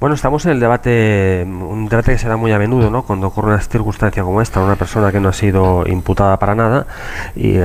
Bueno, 0.00 0.14
estamos 0.14 0.46
en 0.46 0.52
el 0.52 0.60
debate, 0.60 1.44
un 1.46 1.86
debate 1.86 2.12
que 2.12 2.18
se 2.18 2.26
da 2.26 2.38
muy 2.38 2.50
a 2.52 2.58
menudo, 2.58 2.90
¿no? 2.90 3.02
Cuando 3.02 3.26
ocurre 3.26 3.48
una 3.48 3.60
circunstancia 3.60 4.22
como 4.22 4.40
esta, 4.40 4.58
una 4.60 4.76
persona 4.76 5.12
que 5.12 5.20
no 5.20 5.28
ha 5.28 5.34
sido 5.34 5.86
imputada 5.86 6.38
para 6.38 6.54
nada 6.54 6.86
y, 7.36 7.58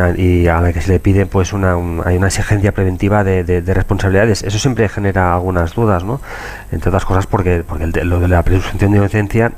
a 0.45 0.59
la 0.59 0.73
que 0.73 0.81
se 0.81 0.91
le 0.91 0.99
pide, 0.99 1.27
pues, 1.27 1.53
una, 1.53 1.75
hay 2.03 2.17
una 2.17 2.27
exigencia 2.27 2.73
preventiva 2.73 3.23
de, 3.23 3.61
responsabilidades. 3.73 4.43
Eso 4.43 4.59
siempre 4.59 4.89
genera 4.89 5.33
algunas 5.33 5.75
dudas, 5.75 6.03
¿no? 6.03 6.19
Entre 6.73 6.89
otras 6.89 7.05
cosas 7.05 7.25
porque, 7.25 7.63
porque 7.65 7.85
lo 8.03 8.19
de 8.19 8.27
la 8.27 8.43
presunción 8.43 8.91
de 8.91 8.97
inocencia 8.97 9.53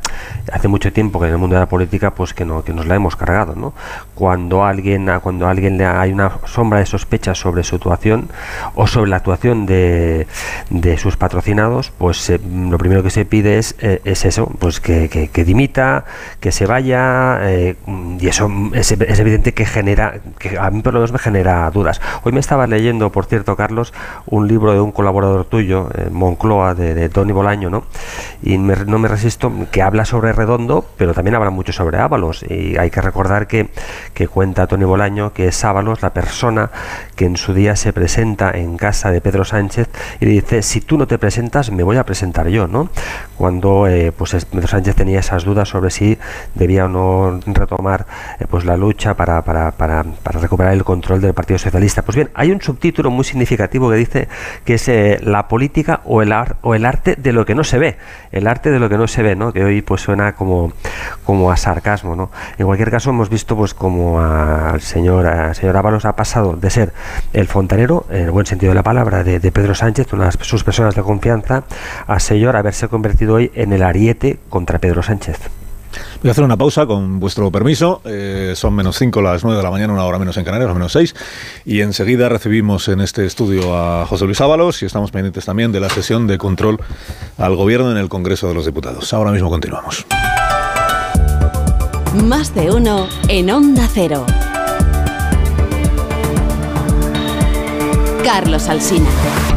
hace 0.53 0.67
mucho 0.67 0.93
tiempo 0.93 1.19
que 1.19 1.25
en 1.25 1.31
el 1.31 1.39
mundo 1.39 1.55
de 1.55 1.61
la 1.61 1.69
política, 1.69 2.11
pues, 2.11 2.35
que 2.35 2.45
no 2.45 2.63
que 2.63 2.73
nos 2.73 2.85
la 2.85 2.93
hemos 2.93 3.15
cargado, 3.15 3.55
¿no? 3.55 3.73
Cuando 4.13 4.63
alguien, 4.63 5.09
cuando 5.23 5.47
alguien 5.47 5.79
le 5.79 5.85
hay 5.87 6.13
una 6.13 6.31
sombra 6.45 6.77
de 6.77 6.85
sospecha 6.85 7.33
sobre 7.33 7.63
su 7.63 7.77
actuación 7.77 8.29
o 8.75 8.85
sobre 8.85 9.09
la 9.09 9.15
actuación 9.15 9.65
de, 9.65 10.27
de 10.69 10.97
sus 10.99 11.17
patrocinados, 11.17 11.91
pues 11.97 12.29
lo 12.71 12.77
primero 12.77 13.03
que 13.03 13.09
se 13.09 13.25
pide 13.25 13.57
es, 13.57 13.75
eh, 13.79 14.01
es 14.03 14.25
eso, 14.25 14.47
pues 14.59 14.79
que, 14.79 15.09
que, 15.09 15.45
dimita, 15.45 16.05
que 16.39 16.51
se 16.51 16.65
vaya, 16.65 17.39
eh, 17.43 17.75
y 18.19 18.27
eso 18.27 18.49
es, 18.73 18.91
evidente 18.91 19.53
que 19.53 19.65
genera, 19.65 20.19
que 20.39 20.57
a 20.57 20.69
mí 20.69 20.81
por 20.81 20.93
lo 20.93 20.99
menos 20.99 21.11
me 21.11 21.19
genera 21.19 21.69
dudas. 21.71 22.01
Hoy 22.23 22.31
me 22.31 22.39
estaba 22.39 22.67
leyendo, 22.67 23.11
por 23.11 23.25
cierto, 23.25 23.55
Carlos, 23.55 23.93
un 24.25 24.47
libro 24.47 24.73
de 24.73 24.79
un 24.79 24.91
colaborador 24.91 25.45
tuyo, 25.45 25.89
eh, 25.95 26.09
Moncloa, 26.11 26.75
de, 26.75 27.09
Tony 27.09 27.31
Bolaño, 27.31 27.69
¿no? 27.69 27.83
Y 28.43 28.57
no 28.57 28.99
me 28.99 29.07
resisto, 29.07 29.51
que 29.71 29.81
habla 29.81 30.05
sobre 30.05 30.33
Redondo, 30.33 30.85
pero 30.97 31.13
también 31.13 31.35
habla 31.35 31.49
mucho 31.49 31.71
sobre 31.71 31.97
Ábalos, 31.97 32.43
y 32.47 32.77
hay 32.77 32.89
que 32.89 33.01
recordar 33.01 33.47
que, 33.47 33.69
que 34.13 34.27
cuenta 34.27 34.67
Tony 34.67 34.85
Bolaño 34.85 35.17
que 35.33 35.47
es 35.47 35.63
Ábalos 35.63 36.01
la 36.01 36.11
persona 36.11 36.69
que 37.15 37.25
en 37.25 37.37
su 37.37 37.53
día 37.53 37.75
se 37.75 37.93
presenta 37.93 38.51
en 38.51 38.77
casa 38.77 39.11
de 39.11 39.21
Pedro 39.21 39.45
Sánchez 39.45 39.89
y 40.19 40.25
le 40.25 40.31
dice, 40.31 40.61
si 40.61 40.81
tú 40.81 40.97
no 40.97 41.07
te 41.07 41.17
presentas, 41.17 41.71
me 41.71 41.83
voy 41.83 41.97
a 41.97 42.05
presentar 42.05 42.47
yo. 42.47 42.56
Cuando 43.37 43.87
eh, 43.87 44.11
pues 44.11 44.33
Pedro 44.45 44.67
Sánchez 44.67 44.95
tenía 44.95 45.19
esas 45.19 45.43
dudas 45.43 45.69
sobre 45.69 45.91
si 45.91 46.17
debía 46.55 46.85
o 46.85 46.87
no 46.87 47.39
retomar 47.45 48.07
eh, 48.39 48.45
pues 48.49 48.65
la 48.65 48.75
lucha 48.77 49.15
para, 49.15 49.43
para, 49.43 49.71
para, 49.71 50.03
para, 50.03 50.39
recuperar 50.39 50.73
el 50.73 50.83
control 50.83 51.21
del 51.21 51.35
Partido 51.35 51.59
Socialista. 51.59 52.01
Pues 52.01 52.15
bien, 52.15 52.31
hay 52.33 52.51
un 52.51 52.61
subtítulo 52.61 53.11
muy 53.11 53.23
significativo 53.23 53.89
que 53.91 53.95
dice 53.95 54.27
que 54.65 54.75
es 54.75 54.87
eh, 54.87 55.19
la 55.21 55.47
política 55.47 56.01
o 56.05 56.23
el, 56.23 56.33
o 56.61 56.73
el 56.73 56.85
arte 56.85 57.15
de 57.15 57.31
lo 57.31 57.45
que 57.45 57.53
no 57.53 57.63
se 57.63 57.77
ve, 57.77 57.97
el 58.31 58.47
arte 58.47 58.71
de 58.71 58.79
lo 58.79 58.89
que 58.89 58.97
no 58.97 59.07
se 59.07 59.21
ve, 59.21 59.35
¿no? 59.35 59.53
Que 59.53 59.63
hoy 59.63 59.83
pues 59.83 60.01
suena 60.01 60.33
como, 60.33 60.73
como 61.23 61.51
a 61.51 61.57
sarcasmo, 61.57 62.15
¿no? 62.15 62.31
En 62.57 62.65
cualquier 62.65 62.89
caso 62.89 63.11
hemos 63.11 63.29
visto 63.29 63.55
pues 63.55 63.75
como 63.75 64.19
al 64.19 64.81
señor, 64.81 65.27
al 65.27 65.55
señor 65.55 65.77
Ábalos 65.77 66.05
ha 66.05 66.15
pasado 66.15 66.55
de 66.55 66.69
ser 66.69 66.93
el 67.33 67.47
fontanero, 67.47 68.05
en 68.09 68.25
el 68.25 68.31
buen 68.31 68.45
sentido 68.45 68.71
de 68.71 68.75
la 68.75 68.83
palabra, 68.83 69.23
de, 69.23 69.51
Pedro 69.51 69.75
Sánchez, 69.75 70.11
una 70.13 70.25
de 70.25 70.31
sus 70.43 70.63
personas 70.63 70.95
de 70.95 71.01
confianza, 71.01 71.63
a 72.05 72.19
haberse 72.55 72.87
convertido 72.87 73.35
hoy 73.35 73.51
en 73.53 73.73
el 73.73 73.83
ariete 73.83 74.39
contra 74.49 74.79
Pedro 74.79 75.03
Sánchez. 75.03 75.39
Voy 76.21 76.29
a 76.29 76.31
hacer 76.31 76.43
una 76.43 76.57
pausa 76.57 76.85
con 76.85 77.19
vuestro 77.19 77.51
permiso. 77.51 78.01
Eh, 78.05 78.53
son 78.55 78.73
menos 78.75 78.97
5 78.97 79.21
las 79.21 79.43
9 79.43 79.57
de 79.57 79.63
la 79.63 79.71
mañana, 79.71 79.93
una 79.93 80.05
hora 80.05 80.19
menos 80.19 80.37
en 80.37 80.43
Canarias, 80.43 80.73
menos 80.73 80.91
6. 80.91 81.15
Y 81.65 81.81
enseguida 81.81 82.29
recibimos 82.29 82.87
en 82.87 83.01
este 83.01 83.25
estudio 83.25 83.75
a 83.77 84.05
José 84.05 84.25
Luis 84.25 84.41
Ábalos 84.41 84.81
y 84.81 84.85
estamos 84.85 85.11
pendientes 85.11 85.45
también 85.45 85.71
de 85.71 85.79
la 85.79 85.89
sesión 85.89 86.27
de 86.27 86.37
control 86.37 86.79
al 87.37 87.55
gobierno 87.55 87.91
en 87.91 87.97
el 87.97 88.09
Congreso 88.09 88.47
de 88.47 88.53
los 88.53 88.65
Diputados. 88.65 89.13
Ahora 89.13 89.31
mismo 89.31 89.49
continuamos. 89.49 90.05
Más 92.23 92.53
de 92.55 92.71
uno 92.71 93.07
en 93.27 93.51
Onda 93.51 93.87
Cero. 93.93 94.25
Carlos 98.23 98.67
Alsina. 98.67 99.56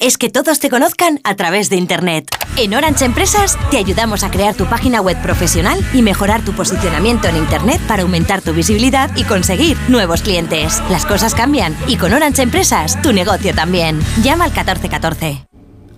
es 0.00 0.18
que 0.18 0.30
todos 0.30 0.60
te 0.60 0.70
conozcan 0.70 1.20
a 1.24 1.34
través 1.36 1.70
de 1.70 1.76
Internet. 1.76 2.26
En 2.56 2.74
Orange 2.74 3.04
Empresas 3.04 3.58
te 3.70 3.78
ayudamos 3.78 4.22
a 4.22 4.30
crear 4.30 4.54
tu 4.54 4.66
página 4.66 5.00
web 5.00 5.20
profesional 5.22 5.78
y 5.92 6.02
mejorar 6.02 6.44
tu 6.44 6.52
posicionamiento 6.52 7.28
en 7.28 7.36
Internet 7.36 7.80
para 7.88 8.02
aumentar 8.02 8.42
tu 8.42 8.52
visibilidad 8.52 9.10
y 9.16 9.24
conseguir 9.24 9.76
nuevos 9.88 10.22
clientes. 10.22 10.82
Las 10.90 11.06
cosas 11.06 11.34
cambian 11.34 11.76
y 11.86 11.96
con 11.96 12.12
Orange 12.12 12.42
Empresas 12.42 13.00
tu 13.02 13.12
negocio 13.12 13.54
también. 13.54 14.00
Llama 14.22 14.44
al 14.44 14.50
1414. 14.50 15.46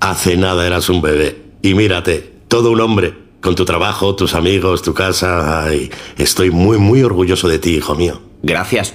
Hace 0.01 0.37
nada 0.37 0.67
eras 0.67 0.89
un 0.89 1.01
bebé 1.03 1.43
y 1.63 1.75
mírate, 1.75 2.33
todo 2.49 2.71
un 2.71 2.81
hombre. 2.81 3.21
Con 3.41 3.57
tu 3.57 3.65
trabajo, 3.65 4.15
tus 4.15 4.35
amigos, 4.35 4.83
tu 4.83 4.95
casa. 4.95 5.65
Ay, 5.65 5.91
estoy 6.17 6.53
muy, 6.53 6.79
muy 6.79 7.03
orgulloso 7.03 7.49
de 7.49 7.59
ti, 7.59 7.75
hijo 7.75 7.97
mío. 7.97 8.21
Gracias. 8.41 8.95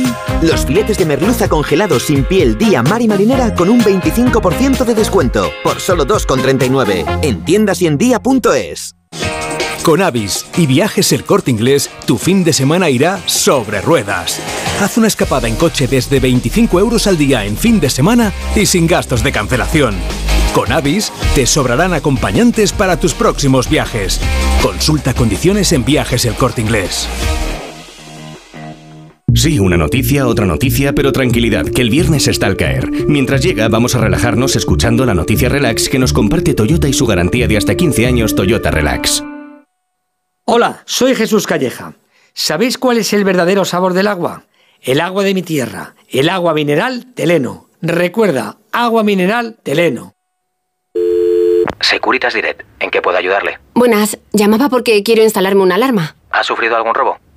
los 0.41 0.65
filetes 0.65 0.97
de 0.97 1.05
merluza 1.05 1.47
congelados 1.47 2.03
sin 2.03 2.23
piel 2.23 2.57
día 2.57 2.83
mar 2.83 3.01
y 3.01 3.07
marinera 3.07 3.53
con 3.53 3.69
un 3.69 3.81
25% 3.81 4.85
de 4.85 4.95
descuento. 4.95 5.51
Por 5.63 5.79
solo 5.79 6.05
2,39. 6.05 7.19
En 7.21 7.45
tiendas 7.45 7.81
y 7.81 7.87
en 7.87 7.97
día.es. 7.97 8.95
Con 9.83 10.01
Avis 10.01 10.45
y 10.57 10.67
Viajes 10.67 11.11
El 11.11 11.23
Corte 11.23 11.49
Inglés, 11.49 11.89
tu 12.05 12.19
fin 12.19 12.43
de 12.43 12.53
semana 12.53 12.89
irá 12.91 13.19
sobre 13.25 13.81
ruedas. 13.81 14.39
Haz 14.79 14.97
una 14.97 15.07
escapada 15.07 15.47
en 15.47 15.55
coche 15.55 15.87
desde 15.87 16.19
25 16.19 16.79
euros 16.79 17.07
al 17.07 17.17
día 17.17 17.45
en 17.45 17.57
fin 17.57 17.79
de 17.79 17.89
semana 17.89 18.31
y 18.55 18.67
sin 18.67 18.85
gastos 18.85 19.23
de 19.23 19.31
cancelación. 19.31 19.95
Con 20.53 20.71
Avis 20.71 21.11
te 21.33 21.47
sobrarán 21.47 21.93
acompañantes 21.93 22.73
para 22.73 22.99
tus 22.99 23.13
próximos 23.13 23.69
viajes. 23.69 24.19
Consulta 24.61 25.13
condiciones 25.13 25.71
en 25.71 25.83
Viajes 25.83 26.25
El 26.25 26.35
Corte 26.35 26.61
Inglés. 26.61 27.07
Sí, 29.33 29.59
una 29.59 29.77
noticia, 29.77 30.27
otra 30.27 30.45
noticia, 30.45 30.93
pero 30.93 31.11
tranquilidad, 31.11 31.65
que 31.65 31.81
el 31.81 31.89
viernes 31.89 32.27
está 32.27 32.47
al 32.47 32.57
caer. 32.57 32.89
Mientras 33.07 33.41
llega, 33.41 33.69
vamos 33.69 33.95
a 33.95 34.01
relajarnos 34.01 34.55
escuchando 34.55 35.05
la 35.05 35.13
noticia 35.13 35.47
relax 35.47 35.89
que 35.89 35.99
nos 35.99 36.11
comparte 36.11 36.53
Toyota 36.53 36.87
y 36.89 36.93
su 36.93 37.05
garantía 37.05 37.47
de 37.47 37.57
hasta 37.57 37.75
15 37.75 38.05
años 38.07 38.35
Toyota 38.35 38.71
Relax. 38.71 39.23
Hola, 40.45 40.83
soy 40.85 41.15
Jesús 41.15 41.47
Calleja. 41.47 41.93
¿Sabéis 42.33 42.77
cuál 42.77 42.97
es 42.97 43.13
el 43.13 43.23
verdadero 43.23 43.63
sabor 43.63 43.93
del 43.93 44.07
agua? 44.07 44.43
El 44.81 44.99
agua 44.99 45.23
de 45.23 45.33
mi 45.33 45.43
tierra, 45.43 45.95
el 46.09 46.27
agua 46.27 46.53
mineral 46.53 47.13
Teleno. 47.13 47.67
Recuerda, 47.81 48.57
agua 48.71 49.03
mineral 49.03 49.57
Teleno. 49.63 50.13
Securitas 51.79 52.33
Direct, 52.33 52.63
¿en 52.79 52.91
qué 52.91 53.01
puedo 53.01 53.17
ayudarle? 53.17 53.59
Buenas, 53.75 54.19
llamaba 54.33 54.69
porque 54.69 55.03
quiero 55.03 55.23
instalarme 55.23 55.61
una 55.61 55.75
alarma. 55.75 56.15
¿Ha 56.31 56.43
sufrido 56.43 56.75
algún 56.75 56.93
robo? 56.93 57.17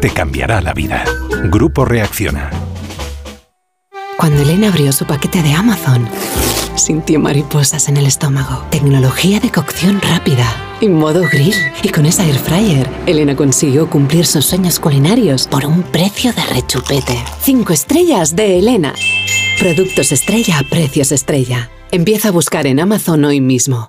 te 0.00 0.10
cambiará 0.10 0.60
la 0.60 0.72
vida. 0.72 1.04
Grupo 1.44 1.84
Reacciona. 1.84 2.50
Cuando 4.18 4.42
Elena 4.42 4.68
abrió 4.68 4.90
su 4.90 5.06
paquete 5.06 5.42
de 5.44 5.52
Amazon, 5.52 6.08
sintió 6.74 7.20
mariposas 7.20 7.88
en 7.88 7.98
el 7.98 8.06
estómago. 8.06 8.64
Tecnología 8.70 9.38
de 9.38 9.52
cocción 9.52 10.00
rápida 10.00 10.44
y 10.80 10.88
modo 10.88 11.22
grill. 11.30 11.54
Y 11.84 11.90
con 11.90 12.04
esa 12.04 12.24
air 12.24 12.36
fryer, 12.36 12.90
Elena 13.06 13.36
consiguió 13.36 13.88
cumplir 13.88 14.26
sus 14.26 14.44
sueños 14.44 14.80
culinarios 14.80 15.46
por 15.46 15.66
un 15.66 15.84
precio 15.84 16.32
de 16.32 16.44
rechupete. 16.46 17.22
Cinco 17.40 17.72
estrellas 17.72 18.34
de 18.34 18.58
Elena. 18.58 18.92
Productos 19.60 20.10
estrella 20.10 20.58
a 20.58 20.62
precios 20.64 21.12
estrella. 21.12 21.70
Empieza 21.92 22.28
a 22.28 22.32
buscar 22.32 22.66
en 22.66 22.80
Amazon 22.80 23.24
hoy 23.24 23.40
mismo. 23.40 23.88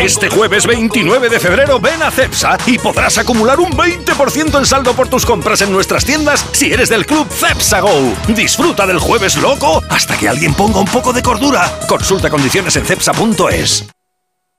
Este 0.00 0.28
jueves 0.30 0.66
29 0.66 1.28
de 1.28 1.40
febrero 1.40 1.80
ven 1.80 2.00
a 2.00 2.12
Cepsa 2.12 2.56
y 2.64 2.78
podrás 2.78 3.18
acumular 3.18 3.58
un 3.58 3.72
20% 3.72 4.56
en 4.56 4.64
saldo 4.64 4.94
por 4.94 5.08
tus 5.08 5.26
compras 5.26 5.62
en 5.62 5.72
nuestras 5.72 6.04
tiendas 6.04 6.46
si 6.52 6.72
eres 6.72 6.90
del 6.90 7.06
club 7.06 7.26
Cepsa 7.28 7.80
Go. 7.80 8.14
Disfruta 8.28 8.86
del 8.86 9.00
jueves 9.00 9.36
loco 9.36 9.82
hasta 9.88 10.16
que 10.16 10.28
alguien 10.28 10.54
ponga 10.54 10.78
un 10.78 10.86
poco 10.86 11.12
de 11.12 11.22
cordura. 11.22 11.76
Consulta 11.88 12.30
condiciones 12.30 12.76
en 12.76 12.84
cepsa.es. 12.84 13.97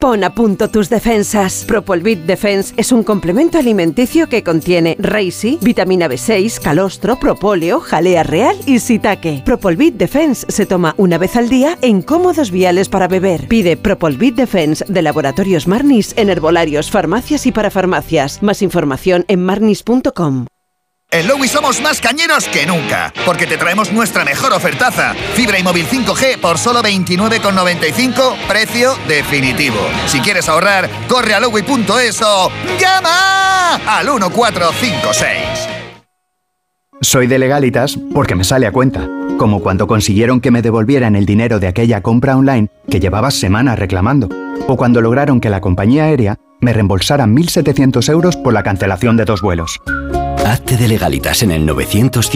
Pon 0.01 0.23
a 0.23 0.29
punto 0.33 0.69
tus 0.69 0.89
defensas. 0.89 1.65
Propolvit 1.67 2.19
Defense 2.19 2.73
es 2.77 2.93
un 2.93 3.03
complemento 3.03 3.57
alimenticio 3.57 4.29
que 4.29 4.45
contiene 4.45 4.95
Reishi, 4.97 5.59
vitamina 5.61 6.07
B6, 6.07 6.61
calostro, 6.61 7.19
propóleo, 7.19 7.81
jalea 7.81 8.23
real 8.23 8.55
y 8.65 8.79
sitaque. 8.79 9.41
Propolvit 9.43 9.95
Defense 9.95 10.49
se 10.49 10.65
toma 10.65 10.95
una 10.95 11.17
vez 11.17 11.35
al 11.35 11.49
día 11.49 11.77
en 11.81 12.01
cómodos 12.01 12.49
viales 12.49 12.87
para 12.87 13.09
beber. 13.09 13.49
Pide 13.49 13.75
Propolvit 13.75 14.35
Defense 14.35 14.85
de 14.87 15.01
Laboratorios 15.01 15.67
Marnis 15.67 16.13
en 16.15 16.29
herbolarios, 16.29 16.89
farmacias 16.89 17.45
y 17.45 17.51
parafarmacias. 17.51 18.41
Más 18.41 18.61
información 18.61 19.25
en 19.27 19.43
marnis.com. 19.43 20.45
En 21.11 21.27
Lowy 21.27 21.47
somos 21.47 21.81
más 21.81 21.99
cañeros 22.01 22.47
que 22.49 22.67
nunca, 22.67 23.11
porque 23.25 23.47
te 23.47 23.57
traemos 23.57 23.91
nuestra 23.91 24.23
mejor 24.23 24.53
ofertaza. 24.53 25.15
Fibra 25.33 25.57
y 25.57 25.63
móvil 25.63 25.87
5G 25.87 26.37
por 26.37 26.59
solo 26.59 26.83
29,95, 26.83 28.35
precio 28.47 28.93
definitivo. 29.07 29.79
Si 30.05 30.19
quieres 30.19 30.47
ahorrar, 30.47 30.87
corre 31.07 31.33
a 31.33 31.39
lowy.es 31.39 32.21
o 32.21 32.51
llama 32.79 33.77
al 33.87 34.05
1456. 34.05 35.35
Soy 37.01 37.25
de 37.25 37.39
legalitas 37.39 37.97
porque 38.13 38.35
me 38.35 38.43
sale 38.43 38.67
a 38.67 38.71
cuenta, 38.71 39.09
como 39.39 39.61
cuando 39.61 39.87
consiguieron 39.87 40.39
que 40.41 40.51
me 40.51 40.61
devolvieran 40.61 41.15
el 41.15 41.25
dinero 41.25 41.59
de 41.59 41.69
aquella 41.69 42.01
compra 42.01 42.37
online 42.37 42.69
que 42.87 42.99
llevaba 42.99 43.31
semanas 43.31 43.79
reclamando, 43.79 44.29
o 44.67 44.77
cuando 44.77 45.01
lograron 45.01 45.41
que 45.41 45.49
la 45.49 45.59
compañía 45.59 46.03
aérea 46.03 46.37
me 46.61 46.71
reembolsara 46.71 47.25
1.700 47.25 48.07
euros 48.11 48.37
por 48.37 48.53
la 48.53 48.61
cancelación 48.61 49.17
de 49.17 49.25
dos 49.25 49.41
vuelos. 49.41 49.79
Hazte 50.49 50.77
de 50.77 50.87
legalitas 50.87 51.43
en 51.43 51.51
el 51.51 51.63
900 51.63 52.31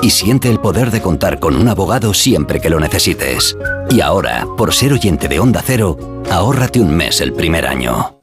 y 0.00 0.10
siente 0.10 0.48
el 0.48 0.58
poder 0.58 0.90
de 0.90 1.02
contar 1.02 1.38
con 1.38 1.54
un 1.54 1.68
abogado 1.68 2.14
siempre 2.14 2.62
que 2.62 2.70
lo 2.70 2.80
necesites. 2.80 3.58
Y 3.90 4.00
ahora, 4.00 4.46
por 4.56 4.72
ser 4.72 4.94
oyente 4.94 5.28
de 5.28 5.38
Onda 5.38 5.62
Cero, 5.62 6.22
ahórrate 6.30 6.80
un 6.80 6.96
mes 6.96 7.20
el 7.20 7.34
primer 7.34 7.66
año. 7.66 8.18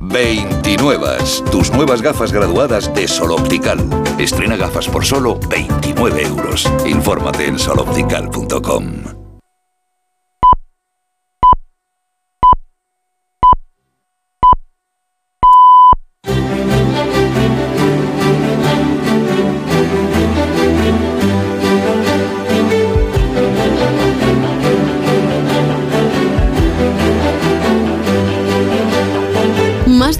29. 0.00 1.18
Tus 1.50 1.70
nuevas 1.72 2.00
gafas 2.00 2.32
graduadas 2.32 2.94
de 2.94 3.06
Sol 3.06 3.32
Optical. 3.32 3.80
Estrena 4.18 4.56
gafas 4.56 4.88
por 4.88 5.04
solo 5.04 5.38
29 5.50 6.22
euros. 6.22 6.66
Infórmate 6.86 7.46
en 7.46 7.58
soloptical.com. 7.58 9.15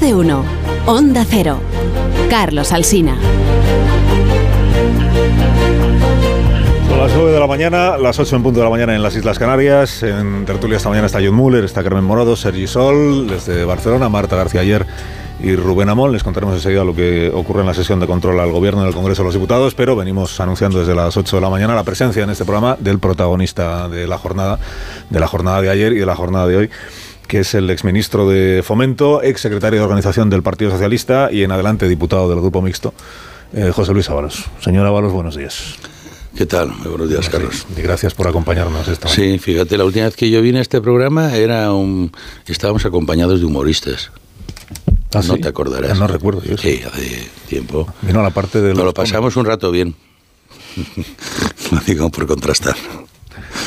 de. 0.06 0.44
Onda 0.86 1.26
Cero. 1.28 1.58
Carlos 2.30 2.70
Alsina. 2.70 3.18
Son 6.88 6.98
las 6.98 7.12
9 7.12 7.32
de 7.32 7.40
la 7.40 7.46
mañana, 7.48 7.98
las 7.98 8.16
8 8.16 8.36
en 8.36 8.42
punto 8.44 8.60
de 8.60 8.64
la 8.64 8.70
mañana 8.70 8.94
en 8.94 9.02
las 9.02 9.16
Islas 9.16 9.36
Canarias. 9.36 10.04
En 10.04 10.44
tertulia 10.44 10.76
esta 10.76 10.90
mañana 10.90 11.06
está 11.06 11.18
John 11.20 11.34
Muller, 11.34 11.64
está 11.64 11.82
Carmen 11.82 12.04
Morado, 12.04 12.36
Sergi 12.36 12.68
Sol, 12.68 13.26
desde 13.26 13.64
Barcelona, 13.64 14.08
Marta 14.08 14.36
García 14.36 14.60
ayer 14.60 14.86
y 15.40 15.56
Rubén 15.56 15.88
Amón. 15.88 16.12
Les 16.12 16.22
contaremos 16.22 16.54
enseguida 16.54 16.84
lo 16.84 16.94
que 16.94 17.32
ocurre 17.34 17.62
en 17.62 17.66
la 17.66 17.74
sesión 17.74 17.98
de 17.98 18.06
control 18.06 18.38
al 18.38 18.52
Gobierno 18.52 18.84
del 18.84 18.94
Congreso 18.94 19.22
de 19.22 19.26
los 19.26 19.34
Diputados, 19.34 19.74
pero 19.74 19.96
venimos 19.96 20.38
anunciando 20.38 20.78
desde 20.78 20.94
las 20.94 21.16
8 21.16 21.36
de 21.36 21.42
la 21.42 21.50
mañana 21.50 21.74
la 21.74 21.82
presencia 21.82 22.22
en 22.22 22.30
este 22.30 22.44
programa 22.44 22.76
del 22.78 23.00
protagonista 23.00 23.88
de 23.88 24.06
la 24.06 24.18
jornada, 24.18 24.60
de 25.10 25.18
la 25.18 25.26
jornada 25.26 25.60
de 25.62 25.70
ayer 25.70 25.92
y 25.94 25.98
de 25.98 26.06
la 26.06 26.14
jornada 26.14 26.46
de 26.46 26.56
hoy 26.58 26.70
que 27.26 27.40
es 27.40 27.54
el 27.54 27.70
exministro 27.70 28.28
de 28.28 28.62
Fomento, 28.64 29.22
ex 29.22 29.40
secretario 29.40 29.80
de 29.80 29.84
Organización 29.84 30.30
del 30.30 30.42
Partido 30.42 30.70
Socialista 30.70 31.30
y 31.32 31.42
en 31.42 31.52
adelante 31.52 31.88
diputado 31.88 32.28
del 32.28 32.40
Grupo 32.40 32.62
Mixto, 32.62 32.94
eh, 33.52 33.70
José 33.74 33.92
Luis 33.92 34.08
Ábalos. 34.08 34.44
Señor 34.60 34.86
Ábalos, 34.86 35.12
buenos 35.12 35.36
días. 35.36 35.76
¿Qué 36.36 36.46
tal? 36.46 36.68
Muy 36.68 36.88
buenos 36.88 37.08
días, 37.08 37.28
Carlos. 37.28 37.66
Y 37.76 37.80
gracias 37.80 38.12
por 38.12 38.28
acompañarnos 38.28 38.86
esta 38.88 39.08
Sí, 39.08 39.38
fíjate, 39.38 39.78
la 39.78 39.84
última 39.84 40.04
vez 40.04 40.16
que 40.16 40.28
yo 40.28 40.42
vine 40.42 40.58
a 40.58 40.62
este 40.62 40.80
programa 40.80 41.34
era 41.34 41.72
un... 41.72 42.12
estábamos 42.46 42.84
acompañados 42.84 43.40
de 43.40 43.46
humoristas. 43.46 44.10
¿Ah, 45.14 45.22
no 45.26 45.34
sí? 45.34 45.40
te 45.40 45.48
acordarás. 45.48 45.98
No 45.98 46.06
recuerdo 46.06 46.42
yo. 46.42 46.58
Sí, 46.58 46.82
hace 46.86 47.28
tiempo. 47.48 47.86
Vino 48.02 48.20
a 48.20 48.22
la 48.22 48.30
parte 48.30 48.60
de 48.60 48.74
Nos 48.74 48.84
lo 48.84 48.92
pasamos 48.92 49.36
un 49.36 49.46
rato 49.46 49.70
bien. 49.70 49.94
Lo 51.72 51.80
digo 51.86 52.10
por 52.10 52.26
contrastar 52.26 52.76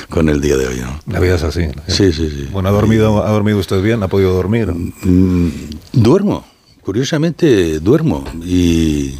con 0.09 0.29
el 0.29 0.41
día 0.41 0.57
de 0.57 0.67
hoy, 0.67 0.79
¿no? 0.79 0.99
La 1.11 1.19
vida 1.19 1.35
es 1.35 1.43
así. 1.43 1.61
Sí, 1.87 2.11
sí, 2.13 2.29
sí. 2.29 2.47
Bueno, 2.51 2.69
¿ha 2.69 2.71
dormido, 2.71 3.25
¿ha 3.25 3.29
dormido 3.31 3.57
usted 3.59 3.81
bien? 3.81 4.01
¿Ha 4.03 4.07
podido 4.07 4.33
dormir? 4.33 4.67
Mm, 4.73 5.49
duermo, 5.93 6.45
curiosamente 6.81 7.79
duermo. 7.79 8.23
Y 8.43 9.15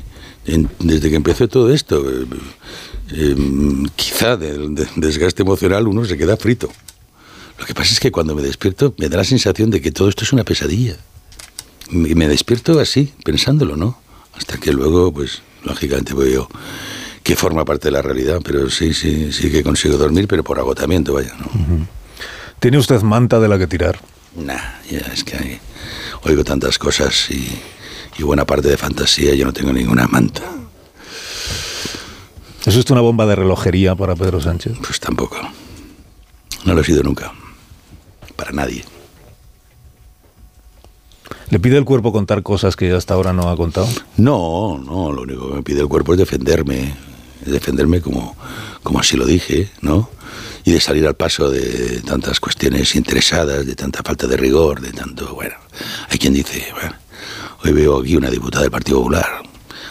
en- 0.46 0.70
desde 0.80 1.10
que 1.10 1.16
empezó 1.16 1.48
todo 1.48 1.72
esto, 1.74 2.04
eh, 2.10 2.26
eh, 3.12 3.36
quizá 3.96 4.38
del 4.38 4.76
de- 4.76 4.88
desgaste 4.96 5.44
emocional 5.44 5.88
uno 5.88 6.06
se 6.06 6.18
queda 6.18 6.38
frito. 6.38 6.70
Lo 7.60 7.66
que 7.66 7.74
pasa 7.74 7.92
es 7.94 8.00
que 8.00 8.12
cuando 8.12 8.36
me 8.36 8.42
despierto 8.42 8.94
me 8.98 9.10
da 9.10 9.18
la 9.18 9.24
sensación 9.24 9.70
de 9.70 9.82
que 9.82 9.92
todo 9.92 10.10
esto 10.10 10.24
es 10.24 10.32
una 10.34 10.44
pesadilla. 10.44 10.96
Y 11.92 12.16
me 12.16 12.28
despierto 12.28 12.80
así, 12.80 13.14
pensándolo, 13.26 13.76
¿no? 13.76 14.00
Hasta 14.34 14.58
que 14.58 14.72
luego, 14.72 15.12
pues, 15.12 15.42
lógicamente 15.64 16.14
voy 16.14 16.34
yo 16.34 16.48
que 17.30 17.35
forma 17.35 17.64
parte 17.64 17.90
de 17.90 17.91
la 17.91 18.01
realidad, 18.01 18.40
pero 18.43 18.72
sí, 18.72 18.91
sí, 18.91 19.32
sí 19.32 19.51
que 19.51 19.61
consigo 19.61 19.98
dormir, 19.98 20.27
pero 20.27 20.43
por 20.43 20.58
agotamiento, 20.58 21.14
vaya, 21.14 21.32
¿no? 21.38 21.45
¿Tiene 22.59 22.80
usted 22.80 23.03
manta 23.03 23.40
de 23.40 23.48
la 23.48 23.59
que 23.59 23.67
tirar? 23.67 23.99
Nah, 24.35 24.58
ya 24.90 24.98
es 25.14 25.24
que 25.24 25.38
hay- 25.38 25.59
oigo 26.24 26.43
tantas 26.43 26.80
cosas 26.80 27.30
y, 27.30 27.48
y 28.17 28.24
buena 28.24 28.45
parte 28.45 28.67
de 28.67 28.77
fantasía, 28.77 29.35
yo 29.35 29.45
no 29.45 29.53
tengo 29.53 29.72
ninguna 29.72 30.08
manta. 30.08 30.41
¿Es 32.66 32.75
usted 32.75 32.93
una 32.93 33.01
bomba 33.01 33.27
de 33.27 33.35
relojería 33.35 33.93
para 33.93 34.16
Pedro 34.16 34.41
Sánchez? 34.41 34.74
Pues 34.83 34.99
tampoco. 34.99 35.38
No 36.66 36.74
lo 36.74 36.82
he 36.82 36.83
sido 36.83 37.03
nunca. 37.03 37.32
Para 38.35 38.51
nadie. 38.53 38.83
¿Le 41.51 41.59
pide 41.59 41.77
el 41.77 41.85
cuerpo 41.85 42.11
contar 42.11 42.41
cosas 42.41 42.75
que 42.75 42.91
hasta 42.91 43.14
ahora 43.14 43.33
no 43.33 43.49
ha 43.51 43.56
contado? 43.56 43.88
No, 44.17 44.80
no, 44.83 45.11
lo 45.11 45.22
único 45.22 45.48
que 45.49 45.53
me 45.58 45.61
pide 45.64 45.82
el 45.82 45.88
cuerpo 45.88 46.14
es 46.14 46.17
defenderme. 46.19 47.08
Es 47.45 47.51
defenderme 47.51 48.01
como, 48.01 48.35
como 48.84 49.00
así 49.00 49.18
lo 49.18 49.26
dije, 49.26 49.69
¿no? 49.82 50.09
Y 50.66 50.72
de 50.72 50.82
salir 50.82 51.08
al 51.08 51.16
paso 51.16 51.50
de 51.50 52.01
tantas 52.01 52.40
cuestiones 52.40 52.95
interesadas, 52.95 53.66
de 53.66 53.76
tanta 53.76 54.03
falta 54.03 54.27
de 54.27 54.38
rigor, 54.38 54.82
de 54.82 54.92
tanto, 54.92 55.34
bueno. 55.34 55.56
Hay 56.09 56.18
quien 56.18 56.34
dice, 56.34 56.68
bueno, 56.74 56.95
hoy 57.64 57.72
veo 57.72 58.01
aquí 58.01 58.16
una 58.16 58.30
diputada 58.30 58.64
del 58.64 58.72
Partido 58.72 59.00
Popular 59.00 59.50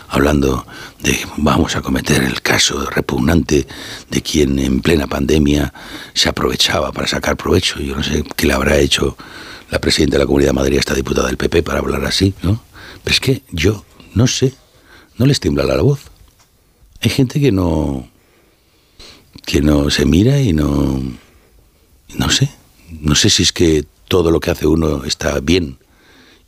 hablando 0.08 0.66
de 1.00 1.18
vamos 1.36 1.76
a 1.76 1.82
cometer 1.82 2.22
el 2.22 2.40
caso 2.42 2.88
repugnante 2.90 3.66
de 4.10 4.22
quien 4.22 4.58
en 4.58 4.80
plena 4.80 5.06
pandemia 5.06 5.72
se 6.14 6.28
aprovechaba 6.28 6.92
para 6.92 7.06
sacar 7.06 7.36
provecho. 7.36 7.78
Yo 7.80 7.94
no 7.94 8.02
sé 8.02 8.24
qué 8.36 8.46
le 8.46 8.54
habrá 8.54 8.78
hecho 8.78 9.16
la 9.70 9.78
presidenta 9.78 10.16
de 10.16 10.24
la 10.24 10.26
Comunidad 10.26 10.50
de 10.50 10.54
Madrid 10.54 10.76
a 10.76 10.80
esta 10.80 10.94
diputada 10.94 11.28
del 11.28 11.36
PP 11.36 11.62
para 11.62 11.80
hablar 11.80 12.04
así, 12.04 12.34
¿no? 12.42 12.62
Pero 13.04 13.14
es 13.14 13.20
que 13.20 13.42
yo 13.52 13.84
no 14.14 14.26
sé, 14.26 14.54
no 15.18 15.26
les 15.26 15.40
tiembla 15.40 15.64
la 15.64 15.80
voz. 15.82 16.00
Hay 17.00 17.10
gente 17.10 17.40
que 17.40 17.52
no 17.52 18.08
que 19.44 19.62
no 19.62 19.88
se 19.90 20.04
mira 20.04 20.40
y 20.40 20.52
no 20.52 21.00
no 22.16 22.30
sé, 22.30 22.50
no 23.00 23.14
sé 23.14 23.30
si 23.30 23.42
es 23.42 23.52
que 23.52 23.84
todo 24.08 24.30
lo 24.30 24.40
que 24.40 24.50
hace 24.50 24.66
uno 24.66 25.04
está 25.04 25.40
bien 25.40 25.78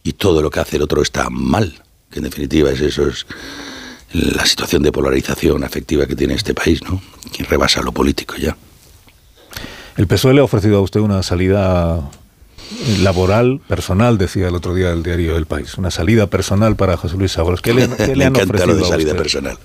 y 0.03 0.15
todo 0.15 0.43
lo 0.43 0.51
que 0.51 0.61
hace 0.61 0.77
el 0.77 0.83
otro 0.83 1.03
está 1.03 1.29
mal, 1.31 1.83
que 2.11 2.19
en 2.19 2.25
definitiva 2.25 2.71
es 2.71 2.81
eso 2.81 3.07
es 3.07 3.27
la 4.13 4.45
situación 4.45 4.83
de 4.83 4.91
polarización 4.91 5.63
afectiva 5.63 6.07
que 6.07 6.17
tiene 6.17 6.35
este 6.35 6.55
país, 6.55 6.83
¿no? 6.83 7.01
Que 7.33 7.45
rebasa 7.45 7.83
lo 7.83 7.93
político 7.93 8.35
ya. 8.37 8.57
El 9.97 10.07
PSOE 10.07 10.35
le 10.35 10.41
ha 10.41 10.45
ofrecido 10.45 10.79
a 10.79 10.81
usted 10.81 11.01
una 11.01 11.23
salida 11.23 12.11
laboral, 12.99 13.61
personal, 13.67 14.19
decía 14.19 14.49
el 14.49 14.55
otro 14.55 14.75
día 14.75 14.91
el 14.91 15.03
diario 15.03 15.37
El 15.37 15.47
País. 15.47 15.77
Una 15.77 15.91
salida 15.91 16.29
personal 16.29 16.77
para 16.77 16.97
José 16.97 17.17
Luis 17.17 17.37
Ábalos. 17.39 17.61
¿Qué 17.63 17.75
le, 17.75 17.89
qué 17.97 18.09
le 18.09 18.17
Me 18.17 18.25
han 18.25 18.37
encanta 18.37 18.55
ofrecido 18.55 18.67
lo 18.67 18.85
de 18.85 18.89
salida 18.89 19.15
personal. 19.15 19.59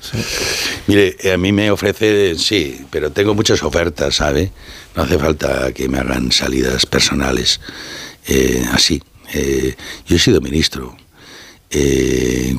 Mire, 0.87 1.15
eh, 1.19 1.33
a 1.33 1.37
mí 1.37 1.51
me 1.51 1.71
ofrece, 1.71 2.35
sí, 2.35 2.85
pero 2.89 3.11
tengo 3.11 3.35
muchas 3.35 3.61
ofertas, 3.63 4.15
¿sabe? 4.15 4.51
No 4.95 5.03
hace 5.03 5.17
falta 5.17 5.71
que 5.73 5.87
me 5.87 5.99
hagan 5.99 6.31
salidas 6.31 6.85
personales 6.85 7.59
eh, 8.27 8.65
así. 8.71 9.01
Eh, 9.33 9.75
yo 10.07 10.15
he 10.15 10.19
sido 10.19 10.41
ministro. 10.41 10.95
Eh, 11.69 12.55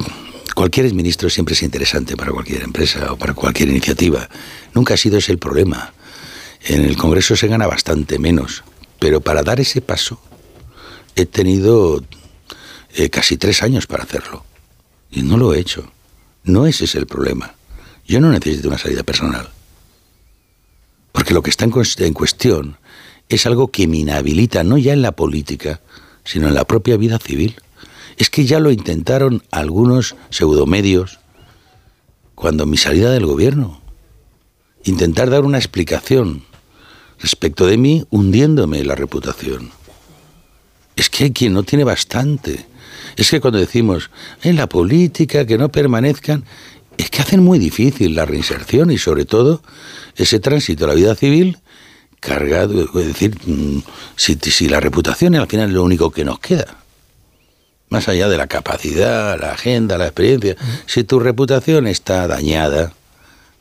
cualquier 0.54 0.92
ministro 0.94 1.30
siempre 1.30 1.54
es 1.54 1.62
interesante 1.62 2.16
para 2.16 2.32
cualquier 2.32 2.62
empresa 2.62 3.12
o 3.12 3.16
para 3.16 3.34
cualquier 3.34 3.70
iniciativa. 3.70 4.28
Nunca 4.74 4.94
ha 4.94 4.96
sido 4.96 5.18
ese 5.18 5.32
el 5.32 5.38
problema. 5.38 5.92
En 6.64 6.84
el 6.84 6.96
Congreso 6.96 7.36
se 7.36 7.48
gana 7.48 7.66
bastante 7.66 8.18
menos, 8.18 8.64
pero 8.98 9.20
para 9.20 9.42
dar 9.42 9.60
ese 9.60 9.80
paso 9.80 10.20
he 11.16 11.26
tenido 11.26 12.04
eh, 12.94 13.10
casi 13.10 13.36
tres 13.36 13.62
años 13.62 13.86
para 13.86 14.04
hacerlo. 14.04 14.44
Y 15.10 15.22
no 15.22 15.36
lo 15.36 15.54
he 15.54 15.58
hecho. 15.58 15.90
No 16.44 16.66
ese 16.66 16.84
es 16.84 16.94
el 16.94 17.06
problema. 17.06 17.54
Yo 18.06 18.20
no 18.20 18.30
necesito 18.30 18.68
una 18.68 18.78
salida 18.78 19.02
personal. 19.02 19.48
Porque 21.10 21.34
lo 21.34 21.42
que 21.42 21.50
está 21.50 21.64
en, 21.64 21.72
en 21.98 22.12
cuestión 22.12 22.76
es 23.28 23.46
algo 23.46 23.68
que 23.68 23.88
me 23.88 23.96
inhabilita 23.96 24.62
no 24.62 24.78
ya 24.78 24.92
en 24.92 25.02
la 25.02 25.12
política, 25.12 25.80
sino 26.24 26.48
en 26.48 26.54
la 26.54 26.66
propia 26.66 26.96
vida 26.96 27.18
civil. 27.18 27.56
Es 28.18 28.30
que 28.30 28.44
ya 28.44 28.60
lo 28.60 28.70
intentaron 28.70 29.42
algunos 29.50 30.14
pseudomedios 30.30 31.18
cuando 32.34 32.66
mi 32.66 32.76
salida 32.76 33.10
del 33.10 33.26
gobierno. 33.26 33.80
Intentar 34.84 35.30
dar 35.30 35.44
una 35.44 35.58
explicación 35.58 36.44
respecto 37.18 37.66
de 37.66 37.78
mí 37.78 38.06
hundiéndome 38.10 38.84
la 38.84 38.94
reputación. 38.94 39.72
Es 40.96 41.10
que 41.10 41.24
hay 41.24 41.30
quien 41.30 41.52
no 41.52 41.62
tiene 41.62 41.84
bastante. 41.84 42.66
Es 43.16 43.30
que 43.30 43.40
cuando 43.40 43.58
decimos 43.58 44.10
en 44.42 44.56
la 44.56 44.68
política 44.68 45.46
que 45.46 45.58
no 45.58 45.70
permanezcan, 45.70 46.44
es 46.96 47.10
que 47.10 47.20
hacen 47.20 47.42
muy 47.42 47.58
difícil 47.58 48.14
la 48.14 48.24
reinserción 48.24 48.90
y 48.90 48.98
sobre 48.98 49.24
todo 49.24 49.62
ese 50.16 50.40
tránsito 50.40 50.84
a 50.84 50.88
la 50.88 50.94
vida 50.94 51.14
civil 51.14 51.58
cargado, 52.20 52.88
es 52.98 53.06
decir, 53.06 53.36
mm, 53.46 53.82
si, 54.16 54.34
si 54.36 54.68
la 54.68 54.80
reputación 54.80 55.34
al 55.34 55.46
final 55.46 55.68
es 55.68 55.74
lo 55.74 55.84
único 55.84 56.10
que 56.10 56.24
nos 56.24 56.40
queda. 56.40 56.78
Más 57.88 58.08
allá 58.08 58.28
de 58.28 58.36
la 58.36 58.48
capacidad, 58.48 59.38
la 59.38 59.52
agenda, 59.52 59.96
la 59.96 60.06
experiencia, 60.06 60.56
si 60.86 61.04
tu 61.04 61.20
reputación 61.20 61.86
está 61.86 62.26
dañada, 62.26 62.94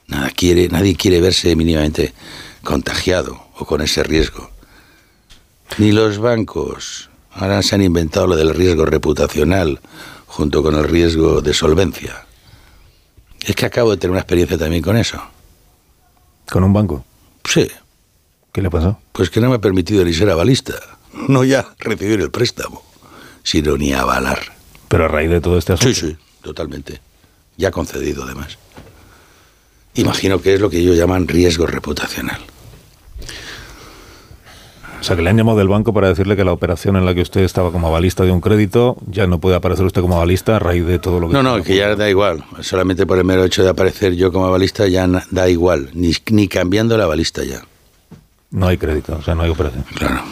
nada 0.07 0.31
quiere, 0.31 0.67
nadie 0.69 0.95
quiere 0.95 1.21
verse 1.21 1.55
mínimamente 1.55 2.13
contagiado 2.63 3.39
o 3.57 3.65
con 3.65 3.81
ese 3.81 4.01
riesgo. 4.03 4.49
Ni 5.77 5.91
los 5.91 6.17
bancos. 6.17 7.09
Ahora 7.35 7.61
se 7.61 7.75
han 7.75 7.81
inventado 7.81 8.27
lo 8.27 8.35
del 8.37 8.53
riesgo 8.53 8.85
reputacional 8.85 9.81
junto 10.25 10.63
con 10.63 10.75
el 10.75 10.85
riesgo 10.85 11.41
de 11.41 11.53
solvencia. 11.53 12.25
Es 13.45 13.55
que 13.55 13.65
acabo 13.65 13.91
de 13.91 13.97
tener 13.97 14.11
una 14.11 14.21
experiencia 14.21 14.57
también 14.57 14.81
con 14.81 14.95
eso. 14.95 15.21
¿Con 16.49 16.63
un 16.63 16.71
banco? 16.71 17.05
Sí. 17.43 17.67
¿Qué 18.53 18.61
le 18.61 18.69
pasó? 18.69 18.99
Pues 19.11 19.29
que 19.29 19.41
no 19.41 19.49
me 19.49 19.55
ha 19.55 19.61
permitido 19.61 20.03
ni 20.05 20.13
ser 20.13 20.29
avalista. 20.29 20.73
No 21.29 21.45
ya 21.45 21.65
recibir 21.79 22.19
el 22.19 22.29
préstamo, 22.29 22.83
sino 23.41 23.77
ni 23.77 23.93
avalar. 23.93 24.51
Pero 24.89 25.05
a 25.05 25.07
raíz 25.07 25.29
de 25.29 25.39
todo 25.39 25.57
este 25.57 25.71
asunto. 25.71 25.93
Sí, 25.93 26.07
sí, 26.07 26.17
totalmente. 26.41 26.99
Ya 27.55 27.71
concedido, 27.71 28.23
además. 28.23 28.57
Imagino 29.93 30.41
que 30.41 30.55
es 30.55 30.59
lo 30.59 30.69
que 30.69 30.79
ellos 30.79 30.97
llaman 30.97 31.29
riesgo 31.29 31.67
reputacional. 31.67 32.41
O 35.05 35.07
sea, 35.07 35.15
que 35.15 35.21
le 35.21 35.29
han 35.29 35.37
llamado 35.37 35.59
del 35.59 35.67
banco 35.67 35.93
para 35.93 36.07
decirle 36.07 36.35
que 36.35 36.43
la 36.43 36.51
operación 36.51 36.95
en 36.95 37.05
la 37.05 37.13
que 37.13 37.21
usted 37.21 37.41
estaba 37.41 37.71
como 37.71 37.85
avalista 37.85 38.23
de 38.23 38.31
un 38.31 38.41
crédito 38.41 38.97
ya 39.05 39.27
no 39.27 39.39
puede 39.39 39.55
aparecer 39.55 39.85
usted 39.85 40.01
como 40.01 40.15
avalista 40.15 40.55
a 40.55 40.59
raíz 40.59 40.83
de 40.87 40.97
todo 40.97 41.19
lo 41.19 41.27
que... 41.27 41.33
No, 41.33 41.43
no, 41.43 41.61
que 41.61 41.75
ya 41.75 41.95
da 41.95 42.09
igual. 42.09 42.43
Solamente 42.61 43.05
por 43.05 43.19
el 43.19 43.23
mero 43.23 43.43
hecho 43.43 43.61
de 43.61 43.69
aparecer 43.69 44.15
yo 44.15 44.31
como 44.31 44.47
avalista 44.47 44.87
ya 44.87 45.07
da 45.29 45.47
igual. 45.47 45.91
Ni, 45.93 46.11
ni 46.31 46.47
cambiando 46.47 46.97
la 46.97 47.03
avalista 47.03 47.43
ya. 47.43 47.61
No 48.49 48.65
hay 48.65 48.79
crédito, 48.79 49.15
o 49.15 49.21
sea, 49.21 49.35
no 49.35 49.43
hay 49.43 49.51
operación. 49.51 49.85
Claro. 49.93 50.23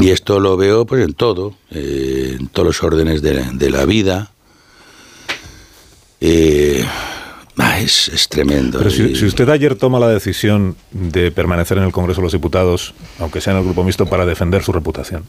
Y 0.00 0.08
esto 0.08 0.40
lo 0.40 0.56
veo 0.56 0.86
pues 0.86 1.04
en 1.04 1.12
todo, 1.12 1.56
eh, 1.70 2.38
en 2.40 2.48
todos 2.48 2.68
los 2.68 2.82
órdenes 2.82 3.20
de, 3.20 3.44
de 3.52 3.68
la 3.68 3.84
vida. 3.84 4.30
Eh, 6.22 6.86
ah, 7.60 7.80
es, 7.80 8.08
es, 8.08 8.28
tremendo. 8.28 8.78
Pero 8.78 8.90
si, 8.90 9.14
si, 9.14 9.24
usted 9.26 9.48
ayer 9.48 9.74
toma 9.74 9.98
la 9.98 10.08
decisión 10.08 10.76
de 10.90 11.30
permanecer 11.30 11.78
en 11.78 11.84
el 11.84 11.92
Congreso 11.92 12.20
de 12.20 12.24
los 12.24 12.32
Diputados, 12.32 12.94
aunque 13.18 13.40
sea 13.40 13.52
en 13.52 13.58
el 13.58 13.64
Grupo 13.64 13.84
Mixto, 13.84 14.06
para 14.06 14.26
defender 14.26 14.62
su 14.62 14.72
reputación, 14.72 15.24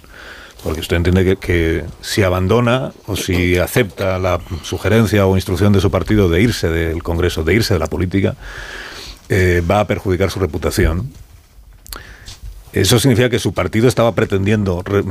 porque 0.64 0.80
usted 0.80 0.98
entiende 0.98 1.24
que, 1.24 1.35
que 1.38 1.84
si 2.01 2.24
abandona 2.24 2.92
o 3.08 3.16
si 3.16 3.58
acepta 3.58 4.19
la 4.19 4.40
sugerencia 4.64 5.26
o 5.26 5.35
instrucción 5.35 5.74
de 5.74 5.82
su 5.82 5.90
partido 5.90 6.30
de 6.30 6.42
irse 6.42 6.69
del 6.69 7.03
Congreso, 7.03 7.43
de 7.43 7.56
irse 7.56 7.74
de 7.74 7.80
la 7.80 7.88
política, 7.88 8.35
eh, 9.30 9.64
va 9.69 9.80
a 9.80 9.88
perjudicar 9.88 10.30
su 10.30 10.40
reputación 10.40 11.10
¿Eso 12.74 13.00
significa 13.00 13.30
que 13.30 13.40
su 13.40 13.53
partido 13.53 13.88
estaba 13.88 14.14
pretendiendo 14.16 14.82
re, 14.82 15.03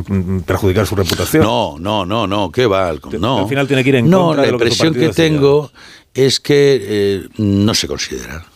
perjudicar 0.46 0.86
su 0.86 0.96
reputación? 0.96 1.42
No, 1.42 1.76
no, 1.78 2.06
no, 2.06 2.26
no, 2.26 2.50
¿qué 2.50 2.66
va? 2.66 2.94
No. 3.18 3.40
Al 3.40 3.48
final 3.48 3.66
tiene 3.66 3.82
que 3.82 3.90
ir 3.90 3.96
en 3.96 4.08
no, 4.08 4.26
contra 4.28 4.42
la 4.42 4.46
de 4.46 4.52
lo 4.52 4.56
impresión 4.56 4.94
que, 4.94 5.00
que, 5.00 5.06
su 5.06 5.10
partido 5.10 5.28
tengo 5.28 5.72
es 6.14 6.40
que 6.40 6.80
eh, 6.82 7.28
no 7.36 7.74
se 7.74 7.86
considera. 7.86 8.46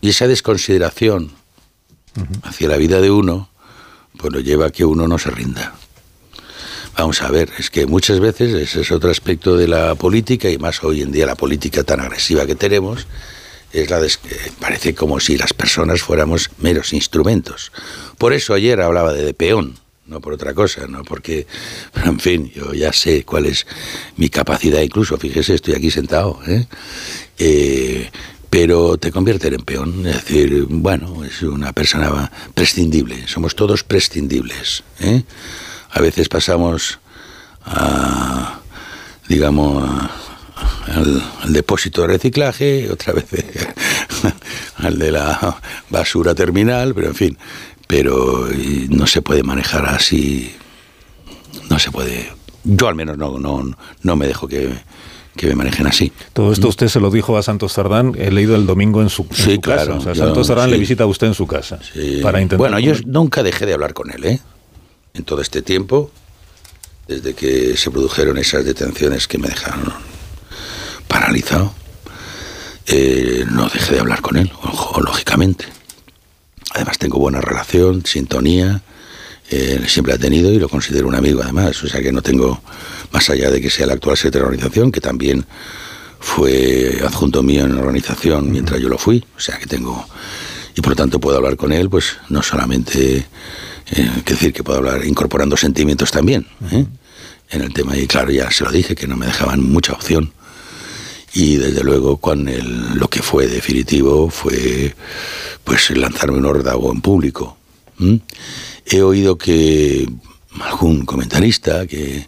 Y 0.00 0.08
esa 0.08 0.26
desconsideración 0.26 1.32
uh 2.16 2.20
-huh. 2.20 2.40
hacia 2.42 2.68
la 2.68 2.76
vida 2.76 3.00
de 3.00 3.10
uno, 3.10 3.50
pues 4.18 4.32
lo 4.32 4.40
lleva 4.40 4.66
a 4.66 4.70
que 4.70 4.84
uno 4.84 5.06
no 5.06 5.18
se 5.18 5.30
rinda. 5.30 5.74
Vamos 6.96 7.20
a 7.20 7.30
ver, 7.30 7.50
es 7.58 7.68
que 7.68 7.86
muchas 7.86 8.20
veces 8.20 8.54
ese 8.54 8.80
es 8.80 8.90
otro 8.90 9.10
aspecto 9.10 9.56
de 9.56 9.68
la 9.68 9.94
política, 9.96 10.48
y 10.48 10.56
más 10.56 10.82
hoy 10.82 11.02
en 11.02 11.12
día 11.12 11.26
la 11.26 11.34
política 11.34 11.84
tan 11.84 12.00
agresiva 12.00 12.46
que 12.46 12.54
tenemos, 12.54 13.06
es 13.80 13.90
la 13.90 14.00
des... 14.00 14.18
parece 14.60 14.94
como 14.94 15.20
si 15.20 15.36
las 15.36 15.52
personas 15.52 16.02
fuéramos 16.02 16.50
meros 16.58 16.92
instrumentos. 16.92 17.72
Por 18.18 18.32
eso 18.32 18.54
ayer 18.54 18.80
hablaba 18.80 19.12
de, 19.12 19.24
de 19.24 19.34
peón, 19.34 19.78
no 20.06 20.20
por 20.20 20.32
otra 20.32 20.54
cosa, 20.54 20.86
no 20.86 21.02
porque, 21.02 21.46
en 22.04 22.20
fin, 22.20 22.50
yo 22.54 22.72
ya 22.72 22.92
sé 22.92 23.24
cuál 23.24 23.46
es 23.46 23.66
mi 24.16 24.28
capacidad, 24.28 24.80
incluso, 24.80 25.16
fíjese, 25.18 25.54
estoy 25.54 25.74
aquí 25.74 25.90
sentado, 25.90 26.40
¿eh? 26.46 26.66
Eh, 27.38 28.10
pero 28.48 28.96
te 28.96 29.10
convierten 29.10 29.54
en 29.54 29.62
peón, 29.62 30.06
es 30.06 30.14
decir, 30.14 30.66
bueno, 30.68 31.24
es 31.24 31.42
una 31.42 31.72
persona 31.72 32.30
prescindible, 32.54 33.26
somos 33.26 33.54
todos 33.54 33.82
prescindibles. 33.82 34.84
¿eh? 35.00 35.24
A 35.90 36.00
veces 36.00 36.28
pasamos 36.28 37.00
a, 37.64 38.60
digamos, 39.28 39.84
a, 39.86 40.10
al, 40.86 41.22
al, 41.42 41.52
depósito 41.52 42.02
de 42.02 42.08
reciclaje, 42.08 42.90
otra 42.90 43.12
vez 43.12 43.26
al 44.76 44.98
de 44.98 45.12
la 45.12 45.58
basura 45.90 46.34
terminal, 46.34 46.94
pero 46.94 47.08
en 47.08 47.14
fin, 47.14 47.38
pero 47.86 48.48
no 48.88 49.06
se 49.06 49.22
puede 49.22 49.42
manejar 49.42 49.86
así, 49.86 50.54
no 51.68 51.78
se 51.78 51.90
puede, 51.90 52.32
yo 52.64 52.88
al 52.88 52.94
menos 52.94 53.18
no, 53.18 53.38
no, 53.38 53.76
no 54.02 54.16
me 54.16 54.26
dejo 54.26 54.48
que, 54.48 54.70
que 55.36 55.46
me 55.48 55.54
manejen 55.54 55.86
así. 55.86 56.12
Todo 56.32 56.52
esto 56.52 56.68
usted 56.68 56.88
se 56.88 57.00
lo 57.00 57.10
dijo 57.10 57.36
a 57.36 57.42
Santos 57.42 57.72
Sardán, 57.74 58.14
he 58.18 58.30
leído 58.30 58.56
el 58.56 58.66
domingo 58.66 59.02
en 59.02 59.10
su, 59.10 59.26
en 59.30 59.36
sí, 59.36 59.54
su 59.56 59.60
claro, 59.60 59.94
casa. 59.94 59.98
O 59.98 60.00
sea, 60.00 60.12
yo, 60.14 60.24
Santos 60.24 60.46
Sardán 60.46 60.66
sí. 60.66 60.72
le 60.72 60.78
visita 60.78 61.04
a 61.04 61.06
usted 61.06 61.26
en 61.26 61.34
su 61.34 61.46
casa 61.46 61.78
Sí. 61.92 62.20
para 62.22 62.40
intentar... 62.40 62.58
Bueno, 62.58 62.78
yo 62.78 62.94
nunca 63.04 63.42
dejé 63.42 63.66
de 63.66 63.74
hablar 63.74 63.94
con 63.94 64.10
él, 64.10 64.24
¿eh? 64.24 64.40
En 65.14 65.24
todo 65.24 65.40
este 65.40 65.62
tiempo, 65.62 66.10
desde 67.06 67.34
que 67.34 67.76
se 67.76 67.90
produjeron 67.90 68.36
esas 68.38 68.64
detenciones 68.64 69.26
que 69.28 69.38
me 69.38 69.48
dejaron 69.48 70.15
paralizado, 71.08 71.74
eh, 72.86 73.44
no 73.50 73.68
dejé 73.68 73.94
de 73.94 74.00
hablar 74.00 74.20
con 74.20 74.36
él, 74.36 74.50
ojo, 74.62 75.00
lógicamente. 75.00 75.66
Además 76.74 76.98
tengo 76.98 77.18
buena 77.18 77.40
relación, 77.40 78.04
sintonía, 78.06 78.82
eh, 79.50 79.84
siempre 79.86 80.12
ha 80.12 80.18
tenido 80.18 80.52
y 80.52 80.58
lo 80.58 80.68
considero 80.68 81.08
un 81.08 81.14
amigo 81.14 81.40
además, 81.42 81.82
o 81.82 81.88
sea 81.88 82.00
que 82.00 82.12
no 82.12 82.22
tengo, 82.22 82.60
más 83.12 83.30
allá 83.30 83.50
de 83.50 83.60
que 83.60 83.70
sea 83.70 83.86
el 83.86 83.92
actual 83.92 84.16
secretario 84.16 84.46
de 84.46 84.50
la 84.50 84.56
organización, 84.56 84.92
que 84.92 85.00
también 85.00 85.46
fue 86.18 87.00
adjunto 87.04 87.42
mío 87.42 87.64
en 87.64 87.74
la 87.74 87.82
organización 87.82 88.50
mientras 88.50 88.80
yo 88.80 88.88
lo 88.88 88.98
fui, 88.98 89.24
o 89.36 89.40
sea 89.40 89.58
que 89.58 89.66
tengo, 89.66 90.06
y 90.74 90.80
por 90.80 90.90
lo 90.90 90.96
tanto 90.96 91.20
puedo 91.20 91.38
hablar 91.38 91.56
con 91.56 91.72
él, 91.72 91.88
pues 91.88 92.16
no 92.28 92.42
solamente, 92.42 93.26
eh, 93.92 94.10
decir 94.24 94.52
que 94.52 94.62
puedo 94.62 94.78
hablar 94.78 95.04
incorporando 95.04 95.56
sentimientos 95.56 96.10
también, 96.10 96.46
¿eh? 96.72 96.84
en 97.50 97.62
el 97.62 97.72
tema, 97.72 97.96
y 97.96 98.06
claro, 98.06 98.30
ya 98.30 98.50
se 98.50 98.64
lo 98.64 98.70
dije, 98.70 98.94
que 98.94 99.06
no 99.06 99.16
me 99.16 99.26
dejaban 99.26 99.62
mucha 99.62 99.92
opción 99.92 100.32
y 101.36 101.56
desde 101.56 101.84
luego 101.84 102.18
el, 102.46 102.94
lo 102.94 103.08
que 103.08 103.20
fue 103.20 103.46
definitivo 103.46 104.30
fue 104.30 104.94
pues 105.64 105.90
lanzarme 105.90 106.38
un 106.38 106.46
órdago 106.46 106.90
en 106.90 107.02
público. 107.02 107.58
He 108.86 109.02
oído 109.02 109.36
que 109.36 110.08
algún 110.60 111.04
comentarista 111.04 111.86
que 111.86 112.26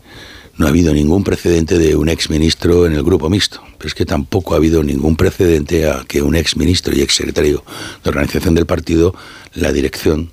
no 0.58 0.66
ha 0.66 0.68
habido 0.68 0.92
ningún 0.92 1.24
precedente 1.24 1.78
de 1.78 1.96
un 1.96 2.10
exministro 2.10 2.84
en 2.84 2.92
el 2.92 3.02
grupo 3.02 3.30
mixto, 3.30 3.62
pero 3.78 3.88
es 3.88 3.94
que 3.94 4.04
tampoco 4.04 4.52
ha 4.52 4.58
habido 4.58 4.82
ningún 4.82 5.16
precedente 5.16 5.88
a 5.88 6.04
que 6.06 6.20
un 6.20 6.34
exministro 6.34 6.94
y 6.94 7.00
exsecretario 7.00 7.64
de 8.04 8.10
organización 8.10 8.54
del 8.54 8.66
partido, 8.66 9.14
la 9.54 9.72
dirección, 9.72 10.32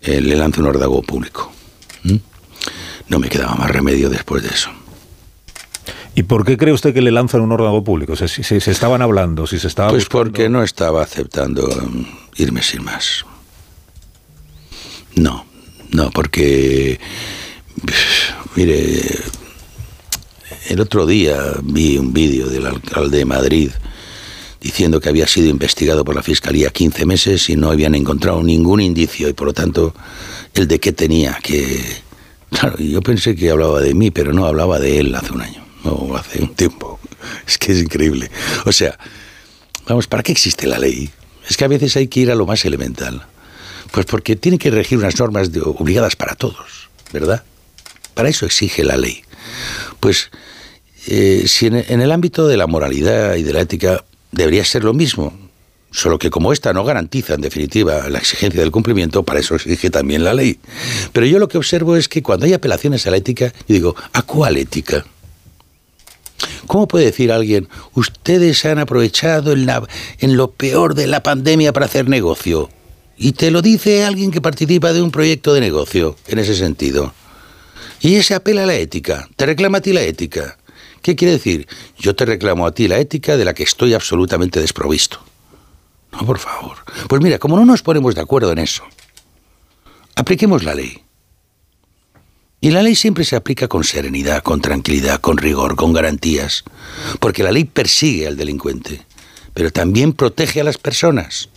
eh, 0.00 0.22
le 0.22 0.36
lance 0.36 0.60
un 0.60 0.66
órdago 0.66 1.02
público. 1.02 1.52
No 3.08 3.18
me 3.20 3.28
quedaba 3.28 3.54
más 3.54 3.70
remedio 3.70 4.08
después 4.08 4.42
de 4.42 4.48
eso. 4.48 4.70
¿Y 6.16 6.22
por 6.22 6.46
qué 6.46 6.56
cree 6.56 6.72
usted 6.72 6.94
que 6.94 7.02
le 7.02 7.10
lanzan 7.10 7.42
un 7.42 7.52
órgano 7.52 7.84
público? 7.84 8.14
O 8.14 8.16
sea, 8.16 8.26
si, 8.26 8.42
si, 8.42 8.58
se 8.58 8.70
estaban 8.70 9.02
hablando, 9.02 9.46
si 9.46 9.58
se 9.58 9.68
estaba 9.68 9.90
Pues 9.90 10.04
buscando... 10.04 10.24
porque 10.24 10.48
no 10.48 10.62
estaba 10.62 11.02
aceptando 11.02 11.66
um, 11.66 12.06
irme 12.36 12.62
sin 12.62 12.82
más. 12.82 13.26
No, 15.14 15.44
no, 15.90 16.10
porque... 16.10 16.98
Mire, 18.56 19.02
el 20.70 20.80
otro 20.80 21.04
día 21.04 21.38
vi 21.62 21.98
un 21.98 22.14
vídeo 22.14 22.48
del 22.48 22.64
alcalde 22.64 23.18
de 23.18 23.24
Madrid 23.26 23.70
diciendo 24.58 25.02
que 25.02 25.10
había 25.10 25.26
sido 25.26 25.48
investigado 25.48 26.02
por 26.02 26.14
la 26.14 26.22
Fiscalía 26.22 26.70
15 26.70 27.04
meses 27.04 27.50
y 27.50 27.56
no 27.56 27.70
habían 27.70 27.94
encontrado 27.94 28.42
ningún 28.42 28.80
indicio 28.80 29.28
y 29.28 29.34
por 29.34 29.48
lo 29.48 29.52
tanto 29.52 29.94
el 30.54 30.66
de 30.66 30.80
qué 30.80 30.92
tenía 30.92 31.38
que... 31.42 31.84
Claro, 32.48 32.78
yo 32.78 33.02
pensé 33.02 33.34
que 33.36 33.50
hablaba 33.50 33.82
de 33.82 33.92
mí, 33.92 34.10
pero 34.10 34.32
no, 34.32 34.46
hablaba 34.46 34.78
de 34.78 35.00
él 35.00 35.14
hace 35.14 35.32
un 35.32 35.42
año 35.42 35.65
hace 36.16 36.42
un 36.42 36.54
tiempo. 36.54 36.98
Es 37.46 37.58
que 37.58 37.72
es 37.72 37.82
increíble. 37.82 38.30
O 38.64 38.72
sea, 38.72 38.98
vamos, 39.86 40.06
¿para 40.06 40.22
qué 40.22 40.32
existe 40.32 40.66
la 40.66 40.78
ley? 40.78 41.10
Es 41.48 41.56
que 41.56 41.64
a 41.64 41.68
veces 41.68 41.96
hay 41.96 42.08
que 42.08 42.20
ir 42.20 42.30
a 42.30 42.34
lo 42.34 42.46
más 42.46 42.64
elemental. 42.64 43.26
Pues 43.92 44.06
porque 44.06 44.36
tiene 44.36 44.58
que 44.58 44.70
regir 44.70 44.98
unas 44.98 45.18
normas 45.18 45.50
obligadas 45.64 46.16
para 46.16 46.34
todos, 46.34 46.88
¿verdad? 47.12 47.44
Para 48.14 48.28
eso 48.28 48.46
exige 48.46 48.84
la 48.84 48.96
ley. 48.96 49.22
Pues 50.00 50.30
eh, 51.06 51.44
si 51.46 51.66
en, 51.66 51.76
en 51.76 52.00
el 52.00 52.10
ámbito 52.10 52.48
de 52.48 52.56
la 52.56 52.66
moralidad 52.66 53.36
y 53.36 53.42
de 53.42 53.52
la 53.52 53.60
ética 53.60 54.04
debería 54.32 54.64
ser 54.64 54.84
lo 54.84 54.92
mismo, 54.92 55.32
solo 55.92 56.18
que 56.18 56.30
como 56.30 56.52
esta 56.52 56.72
no 56.72 56.84
garantiza 56.84 57.34
en 57.34 57.40
definitiva 57.40 58.08
la 58.10 58.18
exigencia 58.18 58.60
del 58.60 58.70
cumplimiento, 58.70 59.22
para 59.22 59.40
eso 59.40 59.54
exige 59.54 59.90
también 59.90 60.24
la 60.24 60.34
ley. 60.34 60.58
Pero 61.12 61.26
yo 61.26 61.38
lo 61.38 61.48
que 61.48 61.58
observo 61.58 61.96
es 61.96 62.08
que 62.08 62.22
cuando 62.22 62.46
hay 62.46 62.52
apelaciones 62.52 63.06
a 63.06 63.10
la 63.10 63.16
ética, 63.16 63.52
yo 63.66 63.74
digo, 63.74 63.96
¿a 64.12 64.22
cuál 64.22 64.56
ética? 64.56 65.06
¿Cómo 66.66 66.88
puede 66.88 67.06
decir 67.06 67.32
alguien, 67.32 67.68
ustedes 67.94 68.64
han 68.64 68.78
aprovechado 68.78 69.52
en, 69.52 69.68
en, 70.18 70.36
lo 70.36 70.50
peor 70.50 70.94
de 70.94 71.06
la 71.06 71.22
pandemia 71.22 71.72
para 71.72 71.86
hacer 71.86 72.08
negocio? 72.08 72.68
Y 73.16 73.32
te 73.32 73.50
lo 73.50 73.62
dice 73.62 74.04
alguien 74.04 74.30
que 74.30 74.40
participa 74.40 74.92
de 74.92 75.02
un 75.02 75.10
proyecto 75.10 75.54
de 75.54 75.60
negocio, 75.60 76.16
en 76.26 76.38
ese 76.38 76.54
sentido. 76.54 77.14
Y 78.00 78.16
ese 78.16 78.34
apela 78.34 78.64
a 78.64 78.66
la 78.66 78.74
ética, 78.74 79.28
te 79.36 79.46
reclama 79.46 79.78
a 79.78 79.80
ti 79.80 79.92
la 79.92 80.02
ética. 80.02 80.58
¿Qué 81.02 81.16
quiere 81.16 81.32
decir? 81.32 81.66
Yo 81.98 82.14
te 82.14 82.26
reclamo 82.26 82.66
a 82.66 82.72
ti 82.72 82.88
la 82.88 82.98
ética 82.98 83.36
de 83.36 83.44
la 83.44 83.54
que 83.54 83.62
estoy 83.62 83.94
absolutamente 83.94 84.60
desprovisto. 84.60 85.20
No, 86.12 86.26
por 86.26 86.38
favor. 86.38 86.78
Pues 87.08 87.22
mira, 87.22 87.38
como 87.38 87.56
no 87.56 87.64
nos 87.64 87.82
ponemos 87.82 88.14
de 88.14 88.20
acuerdo 88.20 88.52
en 88.52 88.58
eso, 88.58 88.84
apliquemos 90.14 90.64
la 90.64 90.74
ley. 90.74 91.05
Y 92.66 92.72
la 92.72 92.82
ley 92.82 92.96
siempre 92.96 93.22
se 93.22 93.36
aplica 93.36 93.68
con 93.68 93.84
serenidad, 93.84 94.42
con 94.42 94.60
tranquilidad, 94.60 95.20
con 95.20 95.38
rigor, 95.38 95.76
con 95.76 95.92
garantías. 95.92 96.64
Porque 97.20 97.44
la 97.44 97.52
ley 97.52 97.62
persigue 97.62 98.26
al 98.26 98.36
delincuente, 98.36 99.02
pero 99.54 99.70
también 99.70 100.12
protege 100.12 100.62
a 100.62 100.64
las 100.64 100.76
personas 100.76 101.48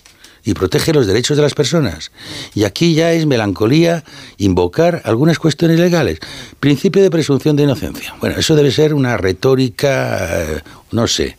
y 0.45 0.53
protege 0.53 0.93
los 0.93 1.07
derechos 1.07 1.35
de 1.35 1.41
las 1.41 1.55
personas. 1.55 2.11
Y 2.53 2.63
aquí 2.63 2.93
ya 2.93 3.11
es 3.11 3.25
melancolía 3.25 4.03
invocar 4.37 5.01
algunas 5.03 5.39
cuestiones 5.39 5.79
legales. 5.79 6.19
Principio 6.59 7.01
de 7.01 7.09
presunción 7.09 7.55
de 7.55 7.63
inocencia. 7.63 8.13
Bueno, 8.19 8.35
eso 8.37 8.55
debe 8.55 8.69
ser 8.69 8.93
una 8.93 9.17
retórica, 9.17 10.43
eh, 10.43 10.61
no 10.91 11.07
sé, 11.07 11.37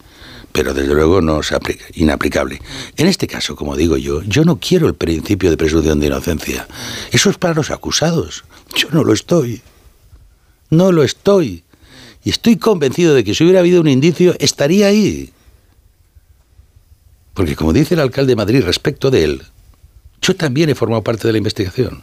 pero 0.51 0.75
desde 0.75 0.95
luego 0.95 1.21
no 1.21 1.43
es 1.43 1.53
inaplicable. 1.95 2.61
En 2.97 3.07
este 3.07 3.29
caso, 3.29 3.55
como 3.55 3.77
digo 3.77 3.97
yo, 3.97 4.23
yo 4.23 4.45
no 4.45 4.59
quiero 4.59 4.89
el 4.89 4.95
principio 4.95 5.49
de 5.49 5.57
presunción 5.57 6.01
de 6.01 6.09
inocencia. 6.09 6.67
Eso 7.13 7.31
es 7.31 7.39
para 7.39 7.55
los 7.55 7.71
acusados. 7.71 8.43
Yo 8.75 8.89
no 8.93 9.05
lo 9.05 9.13
estoy. 9.13 9.63
No 10.71 10.93
lo 10.93 11.03
estoy. 11.03 11.65
Y 12.25 12.31
estoy 12.31 12.57
convencido 12.57 13.15
de 13.15 13.25
que 13.25 13.35
si 13.35 13.45
hubiera 13.45 13.61
habido 13.61 13.81
un 13.81 13.89
indicio, 13.89 14.35
estaría 14.39 14.89
ahí. 14.89 15.33
Porque 17.35 17.57
como 17.57 17.73
dice 17.73 17.95
el 17.95 18.01
alcalde 18.01 18.33
de 18.33 18.37
Madrid 18.37 18.63
respecto 18.65 19.11
de 19.11 19.25
él, 19.25 19.43
yo 20.21 20.37
también 20.37 20.69
he 20.69 20.75
formado 20.75 21.03
parte 21.03 21.27
de 21.27 21.33
la 21.33 21.39
investigación. 21.39 22.03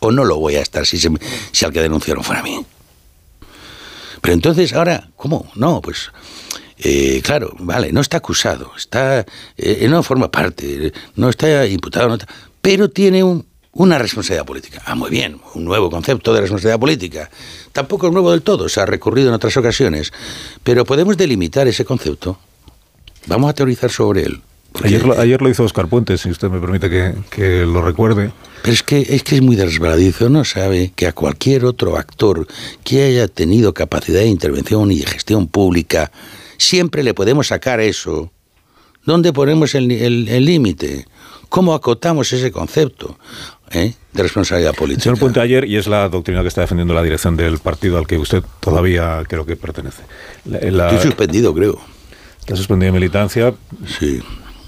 O 0.00 0.10
no 0.10 0.24
lo 0.24 0.38
voy 0.38 0.56
a 0.56 0.62
estar 0.62 0.86
si, 0.86 0.98
si 0.98 1.64
al 1.64 1.72
que 1.72 1.82
denunciaron 1.82 2.24
fuera 2.24 2.40
a 2.40 2.44
mí. 2.44 2.64
Pero 4.20 4.34
entonces, 4.34 4.72
ahora, 4.72 5.10
¿cómo? 5.16 5.50
No, 5.54 5.80
pues, 5.80 6.10
eh, 6.78 7.20
claro, 7.22 7.54
vale, 7.58 7.92
no 7.92 8.00
está 8.00 8.18
acusado, 8.18 8.72
está, 8.76 9.26
eh, 9.56 9.86
no 9.88 10.02
forma 10.02 10.30
parte, 10.30 10.92
no 11.16 11.28
está 11.28 11.66
imputado, 11.66 12.08
no 12.08 12.18
pero 12.60 12.88
tiene 12.88 13.22
un, 13.22 13.46
una 13.78 13.96
responsabilidad 13.96 14.44
política. 14.44 14.82
Ah, 14.84 14.96
muy 14.96 15.08
bien, 15.08 15.40
un 15.54 15.64
nuevo 15.64 15.88
concepto 15.88 16.34
de 16.34 16.40
responsabilidad 16.40 16.80
política. 16.80 17.30
Tampoco 17.72 18.08
es 18.08 18.12
nuevo 18.12 18.32
del 18.32 18.42
todo, 18.42 18.68
se 18.68 18.80
ha 18.80 18.86
recurrido 18.86 19.28
en 19.28 19.34
otras 19.34 19.56
ocasiones, 19.56 20.12
pero 20.64 20.84
podemos 20.84 21.16
delimitar 21.16 21.68
ese 21.68 21.84
concepto. 21.84 22.38
Vamos 23.26 23.50
a 23.50 23.54
teorizar 23.54 23.90
sobre 23.90 24.22
él. 24.22 24.42
Ayer 24.82 25.04
lo, 25.04 25.18
ayer 25.18 25.40
lo 25.40 25.48
hizo 25.48 25.62
Oscar 25.62 25.86
Puentes, 25.86 26.20
si 26.20 26.30
usted 26.30 26.50
me 26.50 26.58
permite 26.58 26.90
que, 26.90 27.14
que, 27.30 27.64
lo 27.64 27.80
recuerde. 27.80 28.32
Pero 28.62 28.72
es 28.72 28.82
que, 28.82 29.00
es 29.00 29.22
que 29.22 29.36
es 29.36 29.42
muy 29.42 29.54
desbaladizo, 29.54 30.28
¿no? 30.28 30.44
Sabe 30.44 30.92
que 30.96 31.06
a 31.06 31.12
cualquier 31.12 31.64
otro 31.64 31.96
actor 31.96 32.48
que 32.82 33.04
haya 33.04 33.28
tenido 33.28 33.74
capacidad 33.74 34.20
de 34.20 34.26
intervención 34.26 34.90
y 34.90 34.98
de 34.98 35.06
gestión 35.06 35.46
pública, 35.46 36.10
siempre 36.58 37.04
le 37.04 37.14
podemos 37.14 37.46
sacar 37.46 37.78
eso. 37.80 38.32
¿Dónde 39.04 39.32
ponemos 39.32 39.74
el 39.74 40.44
límite? 40.44 41.06
¿Cómo 41.48 41.74
acotamos 41.74 42.32
ese 42.32 42.52
concepto? 42.52 43.18
¿Eh? 43.72 43.94
de 44.12 44.22
responsabilidad 44.22 44.74
política. 44.74 45.04
Señor 45.04 45.18
Puente, 45.18 45.40
ayer, 45.40 45.64
y 45.64 45.76
es 45.76 45.86
la 45.86 46.08
doctrina 46.08 46.42
que 46.42 46.48
está 46.48 46.62
defendiendo 46.62 46.94
la 46.94 47.02
dirección 47.02 47.36
del 47.36 47.58
partido 47.58 47.98
al 47.98 48.06
que 48.06 48.18
usted 48.18 48.42
todavía 48.60 49.22
creo 49.28 49.46
que 49.46 49.56
pertenece. 49.56 50.02
Estoy 50.44 50.98
suspendido, 51.00 51.54
creo. 51.54 51.78
Está 52.40 52.56
suspendido 52.56 52.92
de 52.92 52.98
militancia. 52.98 53.54
Sí. 53.98 54.22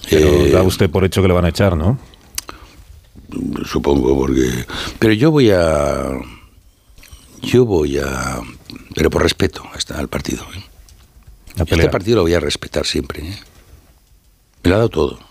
Pero 0.09 0.29
eh, 0.29 0.51
da 0.51 0.63
usted 0.63 0.91
por 0.91 1.05
hecho 1.05 1.23
que 1.23 1.29
le 1.29 1.35
van 1.35 1.45
a 1.45 1.49
echar, 1.49 1.77
¿no? 1.77 1.99
Supongo, 3.65 4.17
porque... 4.17 4.67
Pero 4.99 5.13
yo 5.15 5.31
voy 5.31 5.51
a... 5.51 6.19
Yo 7.43 7.65
voy 7.65 7.99
a... 7.99 8.41
Pero 8.95 9.09
por 9.09 9.23
respeto 9.23 9.63
al 9.95 10.09
partido. 10.09 10.45
¿eh? 10.55 10.65
Este 11.57 11.89
partido 11.89 12.17
lo 12.17 12.23
voy 12.23 12.35
a 12.35 12.41
respetar 12.41 12.87
siempre. 12.87 13.23
Me 14.63 14.71
lo 14.71 14.75
ha 14.75 14.79
dado 14.79 14.89
todo. 14.89 15.30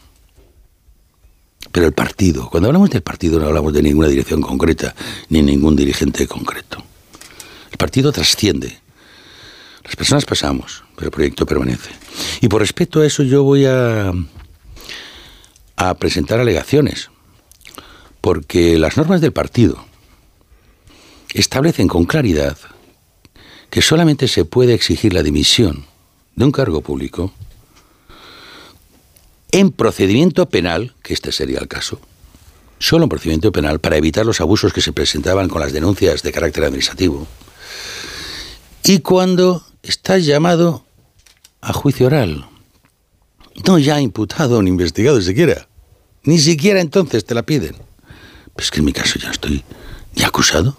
Pero 1.71 1.85
el 1.85 1.93
partido, 1.93 2.49
cuando 2.49 2.67
hablamos 2.67 2.89
del 2.89 3.01
partido 3.01 3.39
no 3.39 3.47
hablamos 3.47 3.73
de 3.73 3.83
ninguna 3.83 4.07
dirección 4.07 4.41
concreta, 4.41 4.95
ni 5.29 5.41
ningún 5.41 5.75
dirigente 5.75 6.27
concreto. 6.27 6.83
El 7.71 7.77
partido 7.77 8.11
trasciende. 8.11 8.79
Las 9.83 9.95
personas 9.95 10.25
pasamos, 10.25 10.83
pero 10.95 11.07
el 11.07 11.11
proyecto 11.11 11.45
permanece. 11.45 11.91
Y 12.41 12.47
por 12.47 12.61
respeto 12.61 13.01
a 13.01 13.05
eso 13.05 13.23
yo 13.23 13.43
voy 13.43 13.65
a, 13.65 14.11
a 15.75 15.93
presentar 15.95 16.39
alegaciones, 16.39 17.09
porque 18.21 18.77
las 18.77 18.97
normas 18.97 19.21
del 19.21 19.31
partido 19.31 19.85
establecen 21.33 21.87
con 21.87 22.05
claridad 22.05 22.57
que 23.69 23.81
solamente 23.81 24.27
se 24.27 24.45
puede 24.45 24.73
exigir 24.73 25.13
la 25.13 25.23
dimisión 25.23 25.85
de 26.35 26.45
un 26.45 26.51
cargo 26.51 26.81
público 26.81 27.31
en 29.51 29.71
procedimiento 29.71 30.47
penal, 30.49 30.93
que 31.01 31.13
este 31.13 31.31
sería 31.31 31.59
el 31.59 31.67
caso, 31.67 31.99
solo 32.77 33.03
en 33.03 33.09
procedimiento 33.09 33.51
penal, 33.51 33.79
para 33.79 33.97
evitar 33.97 34.25
los 34.25 34.41
abusos 34.41 34.73
que 34.73 34.81
se 34.81 34.93
presentaban 34.93 35.49
con 35.49 35.61
las 35.61 35.73
denuncias 35.73 36.21
de 36.23 36.31
carácter 36.31 36.63
administrativo, 36.63 37.27
y 38.83 38.99
cuando 38.99 39.63
estás 39.83 40.25
llamado 40.25 40.85
a 41.61 41.73
juicio 41.73 42.07
oral, 42.07 42.47
no 43.65 43.77
ya 43.77 43.99
imputado 43.99 44.61
ni 44.61 44.69
investigado 44.69 45.21
siquiera, 45.21 45.67
ni 46.23 46.37
siquiera 46.39 46.79
entonces 46.81 47.25
te 47.25 47.35
la 47.35 47.43
piden. 47.43 47.75
Pues 48.53 48.67
es 48.67 48.71
que 48.71 48.79
en 48.79 48.85
mi 48.85 48.93
caso 48.93 49.19
ya 49.19 49.31
estoy 49.31 49.63
ni 50.15 50.23
acusado, 50.23 50.77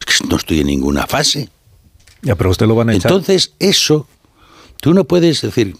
es 0.00 0.20
que 0.20 0.26
no 0.28 0.36
estoy 0.36 0.60
en 0.60 0.68
ninguna 0.68 1.06
fase. 1.06 1.48
Ya, 2.22 2.34
pero 2.36 2.50
usted 2.50 2.66
lo 2.66 2.74
van 2.74 2.90
a 2.90 2.94
echar. 2.94 3.10
Entonces, 3.10 3.52
eso, 3.58 4.08
tú 4.80 4.94
no 4.94 5.04
puedes 5.04 5.40
decir, 5.40 5.76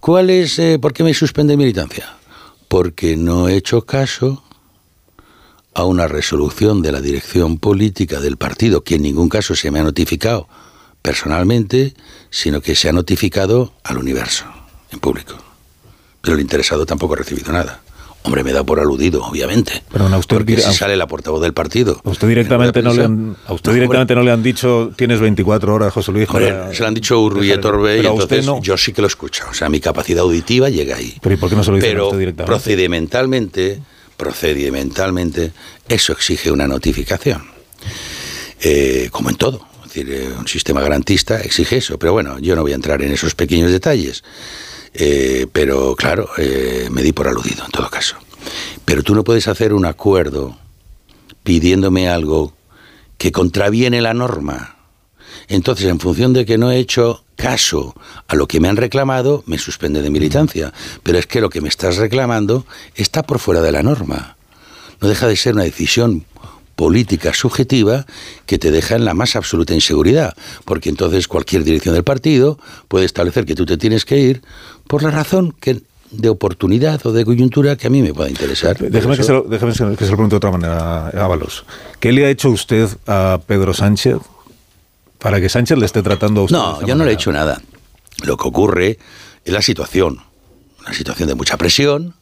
¿Cuál 0.00 0.30
es, 0.30 0.58
eh, 0.58 0.78
por 0.78 0.94
qué 0.94 1.04
me 1.04 1.12
suspende 1.12 1.58
militancia? 1.58 2.16
Porque 2.68 3.16
no 3.16 3.48
he 3.48 3.56
hecho 3.56 3.82
caso 3.82 4.42
a 5.74 5.84
una 5.84 6.08
resolución 6.08 6.80
de 6.80 6.90
la 6.90 7.02
dirección 7.02 7.58
política 7.58 8.18
del 8.18 8.38
partido, 8.38 8.82
que 8.82 8.94
en 8.94 9.02
ningún 9.02 9.28
caso 9.28 9.54
se 9.54 9.70
me 9.70 9.78
ha 9.78 9.84
notificado 9.84 10.48
personalmente, 11.02 11.94
sino 12.30 12.62
que 12.62 12.74
se 12.76 12.88
ha 12.88 12.92
notificado 12.92 13.74
al 13.84 13.98
universo, 13.98 14.46
en 14.90 15.00
público. 15.00 15.34
Pero 16.22 16.34
el 16.34 16.40
interesado 16.40 16.86
tampoco 16.86 17.14
ha 17.14 17.18
recibido 17.18 17.52
nada. 17.52 17.82
Hombre, 18.22 18.44
me 18.44 18.52
da 18.52 18.64
por 18.64 18.78
aludido, 18.80 19.24
obviamente. 19.24 19.82
Pero 19.90 20.06
a 20.06 20.18
usted 20.18 20.36
porque 20.36 20.60
si 20.60 20.74
sale 20.74 20.96
la 20.96 21.06
portavoz 21.06 21.40
del 21.40 21.54
partido. 21.54 22.00
A 22.04 22.10
usted 22.10 22.28
directamente 22.28 22.82
no 22.82 22.92
le 22.92 23.04
han, 23.04 23.36
a 23.46 23.54
usted 23.54 23.72
directamente 23.72 24.14
no 24.14 24.22
le 24.22 24.30
han 24.30 24.42
dicho 24.42 24.92
tienes 24.94 25.20
24 25.20 25.74
horas, 25.74 25.92
José 25.92 26.12
Luis. 26.12 26.28
se 26.28 26.80
lo 26.82 26.86
han 26.86 26.94
dicho 26.94 27.18
Urruy 27.18 27.56
Torbe 27.58 28.02
y 28.02 28.06
entonces 28.06 28.46
yo 28.62 28.76
sí 28.76 28.92
que 28.92 29.00
lo 29.00 29.06
escucho. 29.08 29.44
O 29.50 29.54
sea, 29.54 29.68
mi 29.68 29.80
capacidad 29.80 30.20
auditiva 30.22 30.68
llega 30.68 30.96
ahí. 30.96 31.16
Pero 31.20 31.34
¿y 31.34 31.38
por 31.38 31.48
qué 31.48 31.56
no 31.56 31.64
se 31.64 31.70
lo 31.70 31.76
dice 31.76 31.88
Pero 31.88 32.06
usted 32.06 32.18
directamente? 32.18 32.50
procedimentalmente, 32.52 33.80
procedimentalmente, 34.16 35.52
eso 35.88 36.12
exige 36.12 36.50
una 36.50 36.68
notificación. 36.68 37.42
Eh, 38.60 39.08
como 39.10 39.30
en 39.30 39.36
todo. 39.36 39.66
Es 39.84 39.94
decir, 39.94 40.12
eh, 40.12 40.28
un 40.38 40.46
sistema 40.46 40.82
garantista 40.82 41.40
exige 41.40 41.78
eso. 41.78 41.98
Pero 41.98 42.12
bueno, 42.12 42.38
yo 42.38 42.54
no 42.54 42.62
voy 42.62 42.72
a 42.72 42.74
entrar 42.74 43.00
en 43.02 43.12
esos 43.12 43.34
pequeños 43.34 43.72
detalles. 43.72 44.22
Eh, 44.94 45.46
pero 45.52 45.94
claro, 45.96 46.28
eh, 46.38 46.88
me 46.90 47.02
di 47.02 47.12
por 47.12 47.28
aludido 47.28 47.64
en 47.64 47.70
todo 47.70 47.88
caso. 47.88 48.16
Pero 48.84 49.02
tú 49.02 49.14
no 49.14 49.24
puedes 49.24 49.48
hacer 49.48 49.72
un 49.72 49.86
acuerdo 49.86 50.58
pidiéndome 51.42 52.08
algo 52.08 52.54
que 53.18 53.32
contraviene 53.32 54.00
la 54.00 54.14
norma. 54.14 54.76
Entonces, 55.48 55.86
en 55.86 56.00
función 56.00 56.32
de 56.32 56.44
que 56.44 56.58
no 56.58 56.70
he 56.70 56.78
hecho 56.78 57.24
caso 57.36 57.94
a 58.28 58.34
lo 58.34 58.46
que 58.46 58.60
me 58.60 58.68
han 58.68 58.76
reclamado, 58.76 59.42
me 59.46 59.58
suspende 59.58 60.02
de 60.02 60.10
militancia. 60.10 60.72
Pero 61.02 61.18
es 61.18 61.26
que 61.26 61.40
lo 61.40 61.50
que 61.50 61.60
me 61.60 61.68
estás 61.68 61.96
reclamando 61.96 62.66
está 62.94 63.22
por 63.22 63.38
fuera 63.38 63.60
de 63.60 63.72
la 63.72 63.82
norma. 63.82 64.36
No 65.00 65.08
deja 65.08 65.26
de 65.26 65.36
ser 65.36 65.54
una 65.54 65.64
decisión 65.64 66.24
política 66.80 67.34
subjetiva 67.34 68.06
que 68.46 68.58
te 68.58 68.70
deja 68.70 68.96
en 68.96 69.04
la 69.04 69.12
más 69.12 69.36
absoluta 69.36 69.74
inseguridad, 69.74 70.34
porque 70.64 70.88
entonces 70.88 71.28
cualquier 71.28 71.62
dirección 71.62 71.94
del 71.94 72.04
partido 72.04 72.58
puede 72.88 73.04
establecer 73.04 73.44
que 73.44 73.54
tú 73.54 73.66
te 73.66 73.76
tienes 73.76 74.06
que 74.06 74.18
ir 74.18 74.40
por 74.86 75.02
la 75.02 75.10
razón 75.10 75.52
que 75.60 75.82
de 76.10 76.30
oportunidad 76.30 77.04
o 77.04 77.12
de 77.12 77.26
coyuntura 77.26 77.76
que 77.76 77.86
a 77.86 77.90
mí 77.90 78.00
me 78.00 78.14
pueda 78.14 78.30
interesar. 78.30 78.78
Déjeme, 78.78 79.18
que 79.18 79.24
se, 79.24 79.32
lo, 79.32 79.42
déjeme 79.42 79.72
que 79.72 79.76
se 79.76 80.10
lo 80.10 80.16
pregunte 80.16 80.30
de 80.30 80.36
otra 80.38 80.52
manera, 80.52 81.08
Ábalos. 81.08 81.66
¿Qué 82.00 82.12
le 82.12 82.24
ha 82.24 82.30
hecho 82.30 82.48
usted 82.48 82.88
a 83.06 83.38
Pedro 83.46 83.74
Sánchez 83.74 84.16
para 85.18 85.38
que 85.38 85.50
Sánchez 85.50 85.76
le 85.76 85.84
esté 85.84 86.02
tratando 86.02 86.40
a 86.40 86.44
usted? 86.44 86.56
No, 86.56 86.86
yo 86.86 86.94
no 86.94 87.04
le 87.04 87.10
he 87.10 87.14
hecho 87.14 87.30
nada. 87.30 87.60
Lo 88.24 88.38
que 88.38 88.48
ocurre 88.48 88.98
es 89.44 89.52
la 89.52 89.60
situación, 89.60 90.20
una 90.80 90.94
situación 90.94 91.28
de 91.28 91.34
mucha 91.34 91.58
presión. 91.58 92.14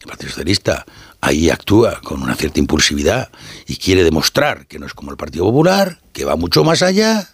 El 0.00 0.06
Partido 0.08 0.30
Socialista 0.30 0.84
ahí 1.20 1.50
actúa 1.50 2.00
con 2.02 2.22
una 2.22 2.34
cierta 2.34 2.60
impulsividad 2.60 3.30
y 3.66 3.76
quiere 3.76 4.04
demostrar 4.04 4.66
que 4.66 4.78
no 4.78 4.86
es 4.86 4.94
como 4.94 5.10
el 5.10 5.16
Partido 5.16 5.44
Popular, 5.44 6.00
que 6.12 6.24
va 6.24 6.36
mucho 6.36 6.64
más 6.64 6.82
allá 6.82 7.30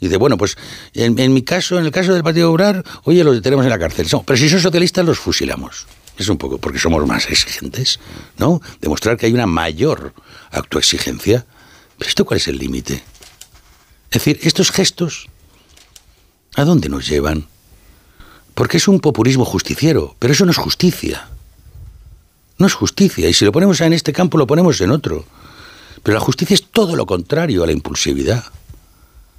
Dice, 0.00 0.18
bueno, 0.18 0.36
pues 0.36 0.56
en, 0.92 1.32
mi 1.32 1.42
caso, 1.42 1.78
en 1.78 1.86
el 1.86 1.90
caso 1.90 2.12
del 2.12 2.22
Partido 2.22 2.48
Popular, 2.48 2.84
oye, 3.04 3.24
los 3.24 3.34
detenemos 3.36 3.64
en 3.64 3.70
la 3.70 3.78
cárcel. 3.78 4.06
pero 4.26 4.36
si 4.36 4.48
son 4.48 4.60
socialistas, 4.60 5.04
los 5.04 5.18
fusilamos. 5.18 5.86
Es 6.18 6.28
un 6.28 6.36
poco 6.36 6.58
porque 6.58 6.78
somos 6.78 7.06
más 7.06 7.28
exigentes, 7.28 7.98
¿no? 8.36 8.60
Demostrar 8.80 9.16
que 9.16 9.26
hay 9.26 9.32
una 9.32 9.46
mayor 9.46 10.14
autoexigencia. 10.50 11.46
¿Pero 11.98 12.08
esto 12.08 12.24
cuál 12.24 12.38
es 12.38 12.48
el 12.48 12.58
límite? 12.58 13.02
Es 14.10 14.22
decir, 14.22 14.38
estos 14.42 14.70
gestos, 14.70 15.28
¿a 16.54 16.64
dónde 16.64 16.88
nos 16.88 17.08
llevan? 17.08 17.48
Porque 18.54 18.76
es 18.76 18.86
un 18.86 19.00
populismo 19.00 19.44
justiciero, 19.44 20.16
pero 20.18 20.34
eso 20.34 20.44
no 20.44 20.52
es 20.52 20.58
justicia. 20.58 21.28
No 22.58 22.66
es 22.66 22.74
justicia, 22.74 23.28
y 23.28 23.34
si 23.34 23.44
lo 23.44 23.52
ponemos 23.52 23.80
en 23.80 23.92
este 23.92 24.12
campo, 24.12 24.38
lo 24.38 24.46
ponemos 24.46 24.80
en 24.80 24.90
otro. 24.90 25.24
Pero 26.02 26.14
la 26.14 26.20
justicia 26.20 26.54
es 26.54 26.64
todo 26.64 26.96
lo 26.96 27.06
contrario 27.06 27.62
a 27.62 27.66
la 27.66 27.72
impulsividad. 27.72 28.44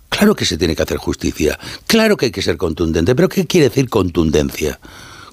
Claro 0.09 0.35
que 0.35 0.45
se 0.45 0.57
tiene 0.57 0.75
que 0.75 0.83
hacer 0.83 0.97
justicia, 0.97 1.59
claro 1.87 2.15
que 2.15 2.27
hay 2.27 2.31
que 2.31 2.41
ser 2.41 2.57
contundente, 2.57 3.15
pero 3.15 3.27
¿qué 3.27 3.45
quiere 3.45 3.69
decir 3.69 3.89
contundencia? 3.89 4.79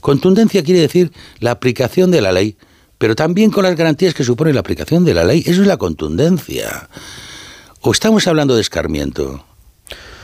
Contundencia 0.00 0.64
quiere 0.64 0.80
decir 0.80 1.12
la 1.38 1.52
aplicación 1.52 2.10
de 2.10 2.20
la 2.20 2.32
ley, 2.32 2.56
pero 2.98 3.14
también 3.14 3.50
con 3.50 3.62
las 3.62 3.76
garantías 3.76 4.14
que 4.14 4.24
supone 4.24 4.52
la 4.52 4.60
aplicación 4.60 5.04
de 5.04 5.14
la 5.14 5.24
ley. 5.24 5.44
Eso 5.46 5.60
es 5.60 5.68
la 5.68 5.76
contundencia. 5.76 6.88
¿O 7.80 7.92
estamos 7.92 8.26
hablando 8.26 8.56
de 8.56 8.60
escarmiento? 8.60 9.44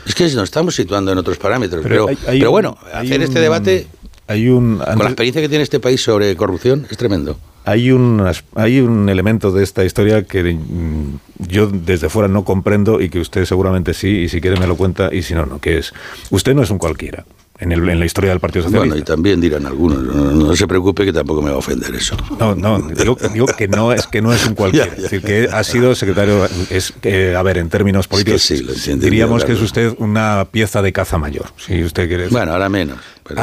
Es 0.05 0.15
que 0.15 0.23
nos 0.23 0.43
estamos 0.43 0.75
situando 0.75 1.11
en 1.11 1.17
otros 1.17 1.37
parámetros. 1.37 1.83
Pero, 1.83 2.07
pero, 2.25 2.51
bueno, 2.51 2.77
hacer 2.93 3.21
este 3.21 3.39
debate 3.39 3.87
hay 4.27 4.47
un, 4.49 4.77
con 4.77 4.99
la 4.99 5.05
experiencia 5.05 5.41
que 5.41 5.49
tiene 5.49 5.63
este 5.63 5.79
país 5.79 6.01
sobre 6.01 6.35
corrupción 6.35 6.85
es 6.89 6.97
tremendo. 6.97 7.39
Hay 7.69 7.91
un, 7.91 8.25
hay 8.55 8.79
un 8.79 9.09
elemento 9.09 9.51
de 9.51 9.63
esta 9.63 9.85
historia 9.85 10.23
que 10.23 10.43
mm, 10.43 11.19
yo 11.49 11.67
desde 11.67 12.09
fuera 12.09 12.27
no 12.27 12.43
comprendo 12.43 12.99
y 12.99 13.09
que 13.09 13.19
usted 13.19 13.45
seguramente 13.45 13.93
sí, 13.93 14.07
y 14.07 14.29
si 14.29 14.41
quiere 14.41 14.59
me 14.59 14.65
lo 14.65 14.75
cuenta, 14.75 15.13
y 15.13 15.21
si 15.21 15.35
no, 15.35 15.45
no, 15.45 15.59
que 15.59 15.77
es, 15.77 15.93
usted 16.31 16.55
no 16.55 16.63
es 16.63 16.71
un 16.71 16.79
cualquiera. 16.79 17.25
En, 17.59 17.73
el, 17.73 17.87
en, 17.89 17.99
la 17.99 18.05
historia 18.05 18.29
del 18.29 18.39
Partido 18.39 18.63
Socialista. 18.63 18.93
Bueno, 18.93 19.01
y 19.01 19.05
también 19.05 19.41
dirán 19.41 19.65
algunos, 19.65 20.01
no, 20.01 20.55
se 20.55 20.65
preocupe 20.65 21.03
que 21.03 21.11
tampoco 21.11 21.41
me 21.41 21.49
va 21.49 21.57
a 21.57 21.59
ofender 21.59 21.93
eso. 21.93 22.15
No, 22.39 22.55
no, 22.55 22.79
digo, 22.79 23.17
que 23.45 23.67
no 23.67 23.91
es 23.91 24.07
que 24.07 24.21
no 24.21 24.33
es 24.33 24.47
un 24.47 24.55
cualquiera, 24.55 24.93
es 24.95 25.03
decir, 25.03 25.21
que 25.21 25.49
ha 25.51 25.63
sido 25.65 25.93
secretario, 25.93 26.47
es 26.69 26.93
que, 27.01 27.35
a 27.35 27.43
ver, 27.43 27.57
en 27.57 27.67
términos 27.67 28.07
políticos, 28.07 28.43
sí, 28.43 28.63
diríamos 28.95 29.43
que 29.43 29.51
es 29.51 29.61
usted 29.61 29.93
una 29.97 30.47
pieza 30.49 30.81
de 30.81 30.93
caza 30.93 31.17
mayor, 31.17 31.47
si 31.57 31.83
usted 31.83 32.07
quiere. 32.07 32.29
Bueno, 32.29 32.53
ahora 32.53 32.69
menos. 32.69 32.97
Pero 33.27 33.41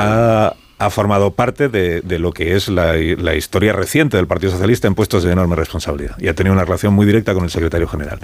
ha 0.79 0.91
formado 0.91 1.31
parte 1.31 1.69
de, 1.69 2.19
lo 2.19 2.33
que 2.33 2.55
es 2.55 2.69
la, 2.69 2.97
historia 3.35 3.73
reciente 3.73 4.17
del 4.17 4.27
Partido 4.27 4.53
Socialista 4.53 4.87
en 4.87 4.95
puestos 4.95 5.25
de 5.25 5.33
enorme 5.33 5.57
responsabilidad 5.57 6.17
y 6.19 6.29
ha 6.29 6.35
tenido 6.35 6.53
una 6.53 6.65
relación 6.65 6.93
muy 6.93 7.07
directa 7.07 7.35
con 7.35 7.45
el 7.45 7.51
secretario 7.51 7.89
general. 7.89 8.19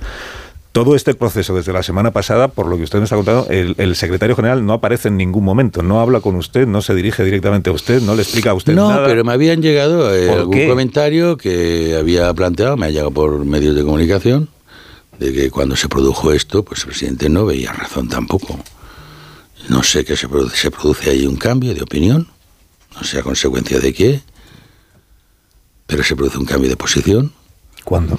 Todo 0.72 0.94
este 0.94 1.12
proceso 1.12 1.54
desde 1.54 1.72
la 1.74 1.82
semana 1.82 2.12
pasada, 2.12 2.48
por 2.48 2.66
lo 2.66 2.78
que 2.78 2.84
usted 2.84 2.98
me 2.98 3.04
está 3.04 3.16
contando, 3.16 3.46
el, 3.50 3.94
secretario 3.94 4.34
general 4.34 4.64
no 4.64 4.72
aparece 4.72 5.08
en 5.08 5.18
ningún 5.18 5.44
momento, 5.44 5.82
no 5.82 6.00
habla 6.00 6.20
con 6.20 6.34
usted, 6.36 6.66
no 6.66 6.80
se 6.80 6.94
dirige 6.94 7.24
directamente 7.24 7.68
a 7.68 7.74
usted, 7.74 8.00
no 8.00 8.14
le 8.14 8.22
explica 8.22 8.50
a 8.50 8.54
usted 8.54 8.74
nada. 8.74 9.00
No, 9.00 9.06
pero 9.06 9.22
me 9.22 9.32
habían 9.32 9.60
llegado 9.60 10.14
eh, 10.14 10.30
algún 10.30 10.66
comentario 10.68 11.36
que 11.36 11.96
había 11.98 12.32
planteado, 12.32 12.78
me 12.78 12.86
ha 12.86 12.90
llegado 12.90 13.10
por 13.10 13.44
medios 13.44 13.76
de 13.76 13.82
comunicación, 13.82 14.48
de 15.18 15.34
que 15.34 15.50
cuando 15.50 15.76
se 15.76 15.90
produjo 15.90 16.32
esto, 16.32 16.62
pues 16.62 16.80
el 16.80 16.86
presidente 16.86 17.28
no 17.28 17.44
veía 17.44 17.72
razón 17.72 18.08
tampoco. 18.08 18.58
No 19.68 19.82
sé 19.82 20.06
qué 20.06 20.16
se 20.16 20.26
produce, 20.26 20.56
se 20.56 20.70
produce 20.70 21.10
ahí 21.10 21.26
un 21.26 21.36
cambio 21.36 21.74
de 21.74 21.82
opinión 21.82 22.28
no 22.94 23.04
sé 23.04 23.18
a 23.18 23.22
consecuencia 23.22 23.80
de 23.80 23.92
qué, 23.92 24.20
pero 25.86 26.02
se 26.04 26.16
produce 26.16 26.38
un 26.38 26.46
cambio 26.46 26.70
de 26.70 26.76
posición. 26.76 27.32
¿Cuándo? 27.84 28.18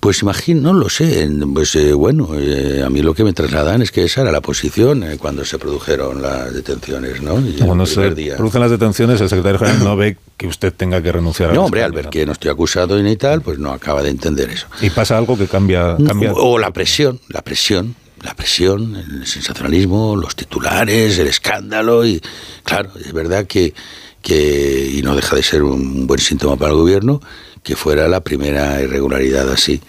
Pues 0.00 0.22
imagino, 0.22 0.72
no 0.72 0.78
lo 0.78 0.88
sé. 0.88 1.28
Pues 1.52 1.74
eh, 1.74 1.92
bueno, 1.92 2.30
eh, 2.34 2.82
a 2.84 2.90
mí 2.90 3.02
lo 3.02 3.14
que 3.14 3.24
me 3.24 3.32
trasladan 3.32 3.82
es 3.82 3.90
que 3.90 4.04
esa 4.04 4.20
era 4.20 4.30
la 4.30 4.40
posición 4.40 5.02
eh, 5.02 5.16
cuando 5.18 5.44
se 5.44 5.58
produjeron 5.58 6.22
las 6.22 6.52
detenciones, 6.52 7.22
¿no? 7.22 7.42
cuando 7.64 7.86
se 7.86 8.10
producen 8.36 8.60
las 8.60 8.70
detenciones, 8.70 9.20
el 9.20 9.28
secretario 9.28 9.58
general 9.58 9.82
no 9.82 9.96
ve 9.96 10.16
que 10.36 10.46
usted 10.46 10.72
tenga 10.72 11.02
que 11.02 11.10
renunciar 11.10 11.50
a 11.50 11.54
No, 11.54 11.64
hombre, 11.64 11.82
al 11.82 11.92
ver 11.92 12.10
que 12.10 12.24
no 12.26 12.32
estoy 12.32 12.50
acusado 12.50 13.00
ni 13.02 13.16
tal, 13.16 13.40
pues 13.40 13.58
no 13.58 13.72
acaba 13.72 14.02
de 14.02 14.10
entender 14.10 14.50
eso. 14.50 14.66
¿Y 14.80 14.90
pasa 14.90 15.18
algo 15.18 15.36
que 15.36 15.46
cambia? 15.46 15.96
cambia? 16.06 16.32
O 16.34 16.58
la 16.58 16.70
presión, 16.70 17.20
la 17.28 17.42
presión 17.42 17.96
la 18.22 18.34
presión, 18.34 18.96
el 18.96 19.26
sensacionalismo, 19.26 20.16
los 20.16 20.36
titulares, 20.36 21.18
el 21.18 21.28
escándalo 21.28 22.06
y 22.06 22.20
claro, 22.64 22.90
es 22.98 23.12
verdad 23.12 23.46
que, 23.46 23.74
que 24.22 24.90
y 24.94 25.02
no 25.02 25.14
deja 25.14 25.36
de 25.36 25.42
ser 25.42 25.62
un 25.62 26.06
buen 26.06 26.20
síntoma 26.20 26.56
para 26.56 26.72
el 26.72 26.78
gobierno 26.78 27.20
que 27.62 27.76
fuera 27.76 28.08
la 28.08 28.20
primera 28.20 28.80
irregularidad 28.80 29.50
así 29.50 29.80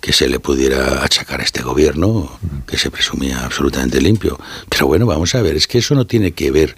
que 0.00 0.12
se 0.12 0.28
le 0.28 0.38
pudiera 0.38 1.02
achacar 1.02 1.40
a 1.40 1.42
este 1.44 1.62
gobierno 1.62 2.38
que 2.64 2.78
se 2.78 2.92
presumía 2.92 3.44
absolutamente 3.44 4.00
limpio. 4.00 4.38
Pero 4.68 4.86
bueno, 4.86 5.04
vamos 5.04 5.34
a 5.34 5.42
ver, 5.42 5.56
es 5.56 5.66
que 5.66 5.78
eso 5.78 5.96
no 5.96 6.06
tiene 6.06 6.30
que 6.30 6.52
ver 6.52 6.76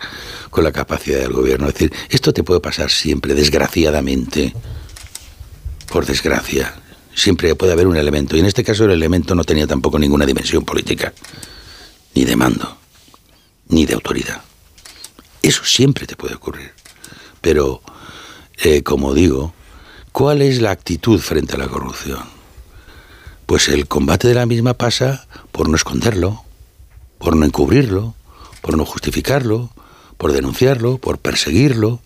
con 0.49 0.65
la 0.65 0.73
capacidad 0.73 1.19
del 1.19 1.35
gobierno. 1.35 1.69
Es 1.69 1.75
decir, 1.75 1.93
esto 2.09 2.33
te 2.33 2.43
puede 2.43 2.61
pasar 2.61 2.91
siempre, 2.91 3.35
desgraciadamente, 3.35 4.55
por 5.93 6.07
desgracia 6.07 6.75
siempre 7.19 7.55
puede 7.55 7.73
haber 7.73 7.87
un 7.87 7.97
elemento. 7.97 8.37
Y 8.37 8.41
en 8.41 8.47
este 8.47 8.65
caso 8.65 8.85
el 8.85 8.93
elemento 8.93 9.35
no 9.35 9.45
tenía 9.45 9.67
tampoco 9.67 9.99
ninguna 9.99 10.25
dimensión 10.25 10.65
política, 10.65 11.13
ni 12.15 12.25
de 12.25 12.37
mando, 12.37 12.79
ni 13.69 13.87
de 13.87 13.95
autoridad. 13.95 14.43
Eso 15.43 15.65
siempre 15.65 16.07
te 16.07 16.17
puede 16.17 16.35
ocurrir. 16.35 16.73
Pero, 17.41 17.83
eh, 18.63 18.83
como 18.83 19.15
digo, 19.15 19.53
¿cuál 20.13 20.43
es 20.43 20.61
la 20.61 20.71
actitud 20.71 21.21
frente 21.21 21.55
a 21.55 21.59
la 21.59 21.69
corrupción? 21.69 22.23
Pues 23.47 23.69
el 23.69 23.87
combate 23.87 24.29
de 24.29 24.35
la 24.35 24.47
misma 24.47 24.75
pasa 24.75 25.27
por 25.53 25.69
no 25.69 25.77
esconderlo, 25.77 26.45
por 27.19 27.37
no 27.37 27.47
encubrirlo, 27.47 28.15
por 28.61 28.77
no 28.77 28.85
justificarlo, 28.85 29.71
por 30.17 30.33
denunciarlo, 30.33 30.99
por 30.99 31.19
perseguirlo. 31.19 32.01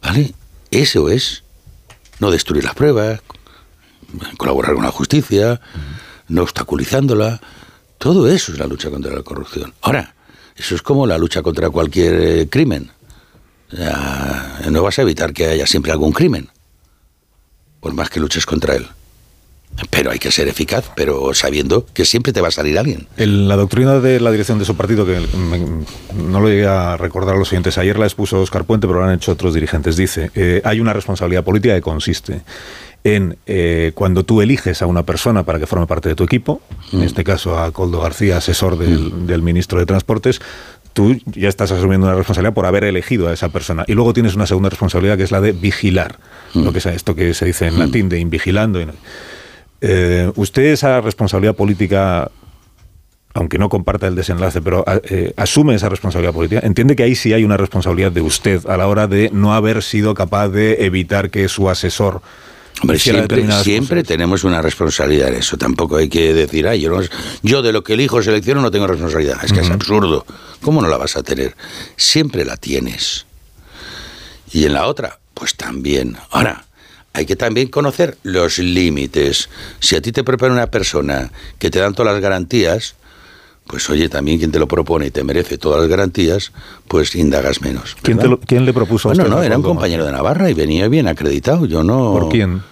¿Vale? 0.00 0.34
Eso 0.70 1.08
es 1.08 1.42
no 2.20 2.30
destruir 2.30 2.64
las 2.64 2.74
pruebas, 2.74 3.20
colaborar 4.36 4.74
con 4.74 4.84
la 4.84 4.90
justicia, 4.90 5.60
no 6.28 6.42
obstaculizándola. 6.42 7.40
Todo 7.98 8.28
eso 8.28 8.52
es 8.52 8.58
la 8.58 8.66
lucha 8.66 8.90
contra 8.90 9.14
la 9.14 9.22
corrupción. 9.22 9.72
Ahora, 9.80 10.14
eso 10.56 10.74
es 10.74 10.82
como 10.82 11.06
la 11.06 11.18
lucha 11.18 11.42
contra 11.42 11.70
cualquier 11.70 12.14
eh, 12.20 12.48
crimen. 12.48 12.90
no 14.70 14.82
vas 14.82 14.98
a 14.98 15.02
evitar 15.02 15.32
que 15.32 15.46
haya 15.46 15.66
siempre 15.66 15.92
algún 15.92 16.12
crimen, 16.12 16.48
por 17.80 17.94
más 17.94 18.10
que 18.10 18.20
luches 18.20 18.46
contra 18.46 18.76
él. 18.76 18.86
Pero 19.90 20.12
hay 20.12 20.20
que 20.20 20.30
ser 20.30 20.46
eficaz, 20.46 20.92
pero 20.94 21.34
sabiendo 21.34 21.84
que 21.86 22.04
siempre 22.04 22.32
te 22.32 22.40
va 22.40 22.48
a 22.48 22.52
salir 22.52 22.78
alguien. 22.78 23.08
la 23.16 23.56
doctrina 23.56 23.98
de 23.98 24.20
la 24.20 24.30
dirección 24.30 24.60
de 24.60 24.64
su 24.64 24.76
partido, 24.76 25.04
que 25.04 25.20
no 26.14 26.40
lo 26.40 26.48
llegué 26.48 26.66
a 26.66 26.96
recordar 26.96 27.34
a 27.34 27.38
los 27.38 27.48
siguientes, 27.48 27.76
ayer 27.78 27.98
la 27.98 28.06
expuso 28.06 28.40
Oscar 28.40 28.64
Puente, 28.64 28.86
pero 28.86 29.00
lo 29.00 29.06
han 29.06 29.14
hecho 29.14 29.32
otros 29.32 29.52
dirigentes, 29.52 29.96
dice, 29.96 30.30
eh, 30.36 30.62
hay 30.64 30.78
una 30.78 30.92
responsabilidad 30.92 31.42
política 31.42 31.74
que 31.74 31.82
consiste 31.82 32.42
en 33.04 33.36
eh, 33.46 33.92
cuando 33.94 34.24
tú 34.24 34.40
eliges 34.40 34.80
a 34.80 34.86
una 34.86 35.04
persona 35.04 35.44
para 35.44 35.58
que 35.58 35.66
forme 35.66 35.86
parte 35.86 36.08
de 36.08 36.14
tu 36.14 36.24
equipo, 36.24 36.62
en 36.90 37.02
este 37.02 37.22
caso 37.22 37.58
a 37.58 37.70
Coldo 37.70 38.00
García, 38.00 38.38
asesor 38.38 38.78
del, 38.78 39.42
ministro 39.42 39.78
de 39.78 39.84
Transportes, 39.84 40.40
tú 40.94 41.20
ya 41.26 41.50
estás 41.50 41.70
asumiendo 41.70 42.06
una 42.06 42.16
responsabilidad 42.16 42.54
por 42.54 42.64
haber 42.64 42.84
elegido 42.84 43.28
a 43.28 43.34
esa 43.34 43.50
persona. 43.50 43.84
Y 43.86 43.92
luego 43.92 44.14
tienes 44.14 44.34
una 44.34 44.46
segunda 44.46 44.70
responsabilidad 44.70 45.18
que 45.18 45.24
es 45.24 45.32
la 45.32 45.42
de 45.42 45.52
vigilar, 45.52 46.18
lo 46.54 46.72
que 46.72 46.78
es 46.78 46.86
esto 46.86 47.14
que 47.14 47.34
se 47.34 47.44
dice 47.44 47.66
en 47.66 47.78
latín 47.78 48.08
de 48.08 48.18
invigilando. 48.20 48.80
Eh, 49.82 50.32
¿Usted 50.34 50.62
esa 50.62 51.00
responsabilidad 51.02 51.54
política 51.54 52.30
aunque 53.36 53.58
no 53.58 53.68
comparta 53.68 54.06
el 54.06 54.14
desenlace, 54.14 54.62
pero 54.62 54.84
eh, 54.86 55.34
asume 55.36 55.74
esa 55.74 55.88
responsabilidad 55.88 56.32
política, 56.32 56.60
entiende 56.62 56.94
que 56.94 57.02
ahí 57.02 57.16
sí 57.16 57.32
hay 57.32 57.42
una 57.42 57.56
responsabilidad 57.56 58.12
de 58.12 58.20
usted 58.20 58.64
a 58.66 58.76
la 58.76 58.86
hora 58.86 59.08
de 59.08 59.28
no 59.32 59.54
haber 59.54 59.82
sido 59.82 60.14
capaz 60.14 60.50
de 60.50 60.86
evitar 60.86 61.30
que 61.30 61.48
su 61.48 61.68
asesor 61.68 62.22
Hombre, 62.80 62.98
siempre, 62.98 63.62
siempre 63.62 64.02
tenemos 64.02 64.44
una 64.44 64.60
responsabilidad 64.60 65.28
en 65.28 65.36
eso. 65.36 65.56
Tampoco 65.56 65.96
hay 65.96 66.08
que 66.08 66.34
decir, 66.34 66.66
ay, 66.66 66.80
yo, 66.80 66.98
yo 67.42 67.62
de 67.62 67.72
lo 67.72 67.84
que 67.84 67.94
elijo 67.94 68.22
selecciono 68.22 68.60
no 68.60 68.70
tengo 68.70 68.86
responsabilidad. 68.86 69.38
Es 69.44 69.52
que 69.52 69.60
es 69.60 69.70
absurdo. 69.70 70.26
¿Cómo 70.60 70.82
no 70.82 70.88
la 70.88 70.96
vas 70.96 71.16
a 71.16 71.22
tener? 71.22 71.56
Siempre 71.96 72.44
la 72.44 72.56
tienes. 72.56 73.26
Y 74.52 74.64
en 74.64 74.72
la 74.72 74.86
otra, 74.86 75.18
pues 75.34 75.56
también. 75.56 76.16
Ahora, 76.30 76.64
hay 77.12 77.26
que 77.26 77.36
también 77.36 77.68
conocer 77.68 78.18
los 78.24 78.58
límites. 78.58 79.48
Si 79.78 79.94
a 79.94 80.02
ti 80.02 80.10
te 80.10 80.24
prepara 80.24 80.52
una 80.52 80.66
persona 80.66 81.30
que 81.58 81.70
te 81.70 81.78
dan 81.78 81.94
todas 81.94 82.12
las 82.12 82.20
garantías, 82.20 82.96
pues 83.66 83.88
oye, 83.90 84.08
también 84.08 84.38
quien 84.38 84.52
te 84.52 84.58
lo 84.58 84.68
propone 84.68 85.06
y 85.06 85.10
te 85.10 85.24
merece 85.24 85.58
todas 85.58 85.80
las 85.80 85.88
garantías, 85.88 86.52
pues 86.86 87.14
indagas 87.14 87.60
menos. 87.62 87.96
¿Quién, 88.02 88.64
le 88.64 88.72
propuso 88.72 89.08
bueno, 89.08 89.28
no, 89.28 89.42
era 89.42 89.56
un 89.56 89.62
compañero 89.62 90.04
de 90.04 90.12
Navarra 90.12 90.50
y 90.50 90.54
venía 90.54 90.88
bien 90.88 91.08
acreditado. 91.08 91.66
Yo 91.66 91.82
no. 91.82 92.12
¿Por 92.12 92.28
quién? 92.28 92.62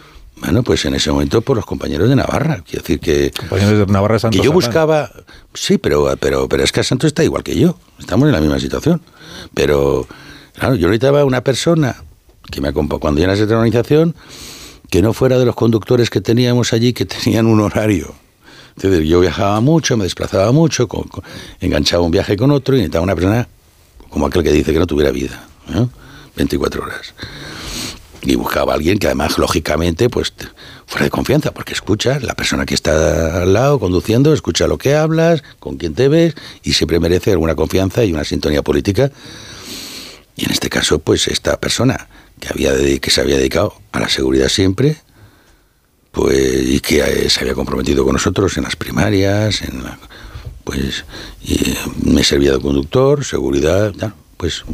Bueno, 0.41 0.63
pues 0.65 0.85
en 0.85 0.95
ese 0.95 1.11
momento 1.13 1.41
por 1.41 1.57
los 1.57 1.65
compañeros 1.65 2.09
de 2.09 2.17
Navarra. 2.17 2.63
Quiero 2.67 2.83
decir 2.83 3.01
que. 3.01 3.31
Compañeros 3.31 3.87
de 3.87 3.93
Navarra 3.93 4.19
Santos. 4.19 4.41
Que 4.41 4.45
yo 4.45 4.53
buscaba. 4.53 5.11
Sí, 5.55 5.79
pero, 5.79 6.15
pero, 6.19 6.49
pero 6.49 6.65
es 6.65 6.73
que 6.73 6.83
Santos 6.83 7.09
está 7.09 7.25
igual 7.25 7.43
que 7.43 7.57
yo. 7.57 7.79
Estamos 7.99 8.27
en 8.27 8.33
la 8.33 8.41
misma 8.41 8.59
situación. 8.59 9.01
Pero, 9.55 10.07
claro, 10.55 10.75
yo 10.75 10.89
necesitaba 10.89 11.25
una 11.25 11.43
persona 11.43 11.97
que 12.51 12.61
me 12.61 12.69
acompañara 12.69 13.01
cuando 13.01 13.21
ya 13.21 13.33
esa 13.33 13.45
organización 13.45 14.15
que 14.91 15.01
no 15.01 15.13
fuera 15.13 15.39
de 15.39 15.47
los 15.47 15.55
conductores 15.55 16.11
que 16.11 16.21
teníamos 16.21 16.73
allí 16.73 16.93
que 16.93 17.07
tenían 17.07 17.47
un 17.47 17.61
horario 17.61 18.15
yo 18.77 19.21
viajaba 19.21 19.61
mucho, 19.61 19.97
me 19.97 20.05
desplazaba 20.05 20.53
mucho, 20.53 20.89
enganchaba 21.61 22.03
un 22.03 22.11
viaje 22.11 22.37
con 22.37 22.51
otro 22.51 22.75
y 22.75 22.79
necesitaba 22.79 23.05
una 23.05 23.15
persona 23.15 23.49
como 24.11 24.27
aquel 24.27 24.43
que 24.43 24.53
dice 24.53 24.73
que 24.73 24.79
no 24.79 24.87
tuviera 24.87 25.11
vida, 25.11 25.47
24 26.37 26.83
horas. 26.83 27.15
Y 28.25 28.37
buscaba 28.37 28.73
a 28.73 28.77
alguien 28.77 28.99
que 28.99 29.07
además, 29.07 29.37
lógicamente, 29.37 30.09
pues 30.09 30.33
fuera 30.87 31.05
de 31.05 31.11
confianza, 31.11 31.53
porque 31.53 31.73
escucha, 31.73 32.21
la 32.21 32.35
persona 32.35 32.67
que 32.67 32.75
está 32.75 33.43
al 33.43 33.53
lado 33.53 33.81
conduciendo, 33.81 34.33
escucha 34.33 34.67
lo 34.67 34.79
que 34.79 34.95
hablas, 34.95 35.43
con 35.59 35.77
quién 35.77 35.95
te 35.95 36.09
ves, 36.09 36.35
y 36.63 36.75
siempre 36.75 37.01
merece 37.01 37.33
alguna 37.33 37.55
confianza 37.55 38.05
y 38.05 38.13
una 38.13 38.25
sintonía 38.25 38.63
política. 38.63 39.11
Y 40.37 40.45
en 40.45 40.53
este 40.53 40.69
caso, 40.69 40.99
pues 41.01 41.27
esta 41.27 41.59
persona 41.59 42.09
que, 42.39 42.49
había 42.49 42.73
que 43.01 43.11
se 43.11 43.21
había 43.21 43.37
dedicado 43.37 43.75
a 43.91 44.01
la 44.01 44.09
seguridad 44.09 44.49
siempre, 44.49 44.99
pues 46.13 46.63
y 46.69 46.81
que 46.81 47.01
eh, 47.01 47.31
se 47.31 47.41
había 47.41 47.55
comprometido 47.55 48.05
con 48.05 48.13
nosotros 48.13 48.57
en 48.59 48.65
las 48.65 48.77
primarias, 48.77 49.63
en 49.63 49.83
la, 49.83 49.99
pues 50.63 51.05
y 51.43 51.75
me 52.05 52.23
servía 52.23 52.53
de 52.53 52.61
conductor, 52.61 53.25
seguridad, 53.25 53.93
pues 54.37 54.65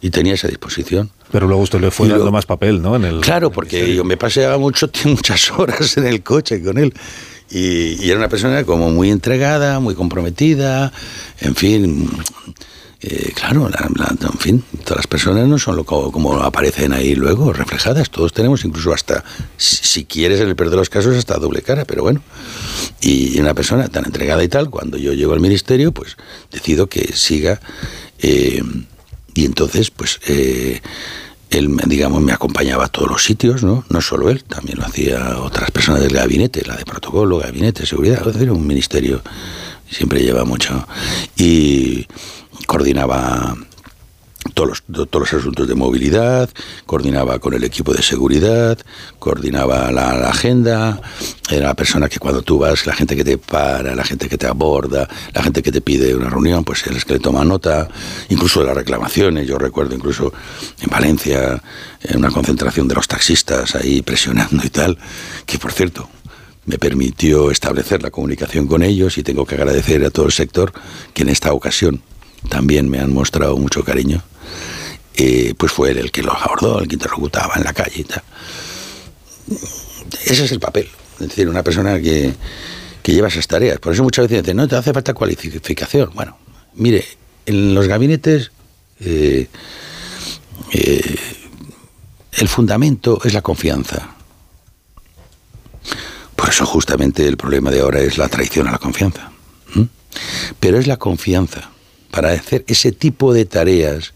y 0.00 0.10
tenía 0.10 0.34
esa 0.34 0.48
disposición. 0.48 1.10
Pero 1.30 1.46
luego 1.46 1.62
usted 1.62 1.80
le 1.80 1.90
fue 1.90 2.08
dando 2.08 2.30
más 2.30 2.46
papel, 2.46 2.82
¿no? 2.82 2.96
En 2.96 3.04
el, 3.04 3.20
claro, 3.20 3.50
porque 3.50 3.94
yo 3.94 4.04
me 4.04 4.16
paseaba 4.16 4.58
mucho, 4.58 4.90
muchas 5.04 5.50
horas 5.52 5.96
en 5.96 6.06
el 6.06 6.22
coche 6.22 6.62
con 6.62 6.78
él. 6.78 6.92
Y, 7.50 8.02
y, 8.02 8.10
era 8.10 8.18
una 8.18 8.28
persona 8.28 8.64
como 8.64 8.90
muy 8.90 9.10
entregada, 9.10 9.78
muy 9.78 9.94
comprometida, 9.94 10.92
en 11.40 11.54
fin, 11.54 12.10
eh, 13.06 13.32
claro, 13.34 13.68
en 13.68 14.38
fin, 14.38 14.64
todas 14.82 14.96
las 14.96 15.06
personas 15.06 15.46
no 15.46 15.58
son 15.58 15.76
lo, 15.76 15.84
como, 15.84 16.40
aparecen 16.42 16.94
ahí 16.94 17.14
luego, 17.14 17.52
reflejadas. 17.52 18.08
Todos 18.08 18.32
tenemos, 18.32 18.64
incluso 18.64 18.94
hasta, 18.94 19.22
si, 19.58 20.06
quieres, 20.06 20.40
en 20.40 20.48
el 20.48 20.56
peor 20.56 20.70
de 20.70 20.76
los 20.76 20.88
casos, 20.88 21.14
hasta 21.14 21.36
doble 21.36 21.60
cara, 21.60 21.84
pero 21.84 22.02
bueno. 22.02 22.22
Y 23.02 23.38
una 23.38 23.52
persona 23.52 23.88
tan 23.88 24.06
entregada 24.06 24.42
y 24.42 24.48
tal, 24.48 24.70
cuando 24.70 24.96
yo 24.96 25.12
llego 25.12 25.34
al 25.34 25.40
ministerio, 25.40 25.92
pues 25.92 26.16
decido 26.50 26.86
que 26.86 27.12
siga. 27.12 27.60
Eh, 28.20 28.62
y 29.34 29.44
entonces, 29.44 29.90
pues. 29.90 30.18
Eh, 30.26 30.80
él, 31.50 31.76
digamos, 31.86 32.20
me 32.20 32.32
acompañaba 32.32 32.86
a 32.86 32.88
todos 32.88 33.08
los 33.08 33.22
sitios, 33.22 33.62
¿no? 33.62 33.84
No 33.88 34.00
solo 34.00 34.28
él, 34.28 34.42
también 34.42 34.78
lo 34.78 34.86
hacía 34.86 35.38
otras 35.38 35.70
personas 35.70 36.00
del 36.00 36.12
gabinete, 36.12 36.64
la 36.66 36.74
de 36.74 36.84
protocolo, 36.84 37.38
gabinete, 37.38 37.86
seguridad, 37.86 38.26
es 38.26 38.48
un 38.48 38.66
ministerio 38.66 39.22
siempre 39.94 40.22
lleva 40.22 40.44
mucho. 40.44 40.86
Y, 41.36 42.06
coordinaba 42.66 43.56
todos 44.52 44.68
los, 44.68 45.08
todos 45.08 45.32
los 45.32 45.40
asuntos 45.40 45.66
de 45.66 45.74
movilidad, 45.74 46.50
coordinaba 46.86 47.38
con 47.38 47.54
el 47.54 47.64
equipo 47.64 47.94
de 47.94 48.02
seguridad, 48.02 48.78
coordinaba 49.18 49.90
la, 49.90 50.28
agenda, 50.28 51.00
era 51.50 51.68
la 51.68 51.74
persona 51.74 52.08
que 52.08 52.18
cuando 52.18 52.42
tú 52.42 52.58
vas, 52.58 52.86
la 52.86 52.94
gente 52.94 53.16
que 53.16 53.24
te 53.24 53.38
para, 53.38 53.94
la 53.94 54.04
gente 54.04 54.28
que 54.28 54.36
te 54.36 54.46
aborda, 54.46 55.08
la 55.32 55.42
gente 55.42 55.62
que 55.62 55.72
te 55.72 55.80
pide 55.80 56.14
una 56.14 56.28
reunión, 56.28 56.64
pues 56.64 56.86
es 56.86 57.04
que 57.04 57.14
le 57.14 57.20
toma 57.20 57.44
nota, 57.44 57.88
incluso 58.28 58.62
las 58.62 58.76
reclamaciones, 58.76 59.46
yo 59.46 59.58
recuerdo 59.58 59.94
incluso 59.94 60.32
en 60.80 60.90
Valencia, 60.90 61.62
en 62.02 62.18
una 62.18 62.30
concentración 62.30 62.86
de 62.86 62.94
los 62.94 63.08
taxistas 63.08 63.74
ahí 63.74 64.02
presionando 64.02 64.64
y 64.64 64.70
tal, 64.70 64.98
que 65.46 65.58
por 65.58 65.72
cierto, 65.72 66.08
me 66.66 66.78
permitió 66.78 67.50
establecer 67.50 68.02
la 68.02 68.10
comunicación 68.10 68.66
con 68.66 68.82
ellos 68.82 69.18
y 69.18 69.22
tengo 69.22 69.44
que 69.44 69.54
agradecer 69.54 70.02
a 70.04 70.10
todo 70.10 70.26
el 70.26 70.32
sector 70.32 70.72
que 71.12 71.22
en 71.22 71.28
esta 71.28 71.52
ocasión 71.52 72.02
también 72.48 72.88
me 72.88 72.98
han 72.98 73.12
mostrado 73.12 73.56
mucho 73.56 73.84
cariño, 73.84 74.22
pues 75.56 75.72
fue 75.72 75.90
él 75.90 75.98
el 75.98 76.10
que 76.10 76.22
los 76.22 76.34
abordó, 76.40 76.80
el 76.80 76.88
que 76.88 76.94
interlocutaba 76.94 77.54
en 77.56 77.64
la 77.64 77.72
calle 77.72 78.00
y 78.00 78.04
tal. 78.04 78.22
Ese 80.24 80.44
es 80.44 80.52
el 80.52 80.60
papel, 80.60 80.88
es 81.20 81.28
decir, 81.28 81.48
una 81.48 81.62
persona 81.62 82.00
que, 82.00 82.34
lleva 83.04 83.28
esas 83.28 83.46
tareas. 83.46 83.78
Por 83.78 83.92
eso 83.92 84.02
muchas 84.02 84.24
veces 84.24 84.42
dicen, 84.42 84.56
no, 84.56 84.66
te 84.66 84.76
hace 84.76 84.92
falta 84.92 85.12
cualificación. 85.12 86.10
Bueno, 86.14 86.38
mire, 86.74 87.04
en 87.46 87.74
los 87.74 87.86
gabinetes 87.86 88.50
eh, 89.00 89.48
eh, 90.72 91.16
el 92.32 92.48
fundamento 92.48 93.20
es 93.24 93.34
la 93.34 93.42
confianza. 93.42 94.14
Por 96.34 96.48
eso 96.48 96.64
justamente 96.66 97.26
el 97.26 97.36
problema 97.36 97.70
de 97.70 97.80
ahora 97.80 98.00
es 98.00 98.18
la 98.18 98.28
traición 98.28 98.68
a 98.68 98.72
la 98.72 98.78
confianza. 98.78 99.30
Pero 100.60 100.78
es 100.78 100.86
la 100.86 100.96
confianza 100.96 101.70
para 102.14 102.30
hacer 102.30 102.64
ese 102.68 102.92
tipo 102.92 103.34
de 103.34 103.44
tareas 103.44 104.12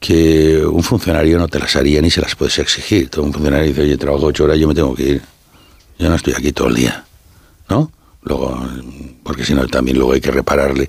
que 0.00 0.64
un 0.64 0.82
funcionario 0.82 1.38
no 1.38 1.46
te 1.46 1.58
las 1.58 1.76
haría 1.76 2.00
ni 2.00 2.10
se 2.10 2.22
las 2.22 2.34
puedes 2.34 2.58
exigir. 2.58 3.10
Todo 3.10 3.26
un 3.26 3.34
funcionario 3.34 3.68
dice, 3.68 3.82
oye, 3.82 3.98
trabajo 3.98 4.24
ocho 4.24 4.44
horas, 4.44 4.58
yo 4.58 4.66
me 4.66 4.74
tengo 4.74 4.94
que 4.94 5.02
ir. 5.02 5.22
Yo 5.98 6.08
no 6.08 6.14
estoy 6.14 6.32
aquí 6.32 6.52
todo 6.52 6.68
el 6.68 6.74
día, 6.74 7.04
¿no? 7.68 7.92
Luego, 8.22 8.66
porque 9.22 9.44
si 9.44 9.52
no, 9.52 9.66
también 9.66 9.98
luego 9.98 10.14
hay 10.14 10.22
que 10.22 10.30
repararle. 10.30 10.88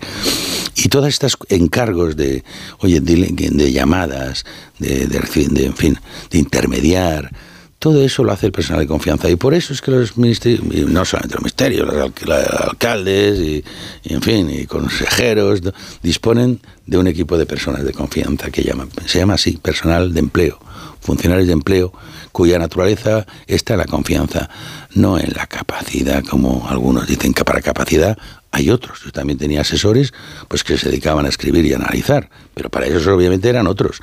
Y 0.76 0.88
todas 0.88 1.10
estas 1.10 1.36
encargos 1.50 2.16
de, 2.16 2.46
oye, 2.80 3.02
de, 3.02 3.72
llamadas, 3.74 4.46
de, 4.80 5.08
de, 5.08 5.18
en 5.18 5.76
fin, 5.76 6.00
de 6.32 6.38
intermediar, 6.38 7.32
todo 7.80 8.04
eso 8.04 8.24
lo 8.24 8.32
hace 8.32 8.48
el 8.48 8.52
personal 8.52 8.82
de 8.82 8.88
confianza 8.88 9.30
y 9.30 9.36
por 9.36 9.54
eso 9.54 9.72
es 9.72 9.82
que 9.82 9.92
los 9.92 10.18
ministerios, 10.18 10.64
no 10.64 11.06
solamente 11.06 11.36
los 11.36 11.44
ministerios, 11.44 11.88
los 11.88 12.32
alcaldes 12.60 13.40
y, 13.40 13.64
en 14.06 14.22
fin, 14.22 14.50
y 14.50 14.66
consejeros 14.66 15.62
disponen 16.02 16.60
de 16.86 16.98
un 16.98 17.08
equipo 17.08 17.38
de 17.38 17.46
personas 17.46 17.84
de 17.84 17.94
confianza 17.94 18.50
que 18.50 18.64
llaman, 18.64 18.90
se 19.06 19.20
llama 19.20 19.36
así, 19.36 19.58
personal 19.58 20.14
de 20.14 20.20
empleo, 20.20 20.60
funcionarios 21.02 21.48
de 21.48 21.54
empleo, 21.54 21.94
cuya 22.32 22.58
naturaleza 22.58 23.26
está 23.46 23.74
en 23.74 23.80
la 23.80 23.86
confianza, 23.86 24.50
no 24.94 25.20
en 25.20 25.34
la 25.34 25.46
capacidad, 25.46 26.24
como 26.24 26.68
algunos 26.68 27.08
dicen 27.08 27.34
que 27.34 27.44
para 27.44 27.62
capacidad 27.62 28.18
hay 28.52 28.70
otros. 28.70 29.02
Yo 29.06 29.12
también 29.12 29.38
tenía 29.38 29.62
asesores 29.62 30.14
pues 30.48 30.64
que 30.64 30.78
se 30.78 30.90
dedicaban 30.90 31.26
a 31.26 31.30
escribir 31.30 31.66
y 31.66 31.74
analizar, 31.74 32.30
pero 32.54 32.70
para 32.70 32.88
ellos 32.88 33.06
obviamente 33.08 33.50
eran 33.50 33.68
otros. 33.68 34.02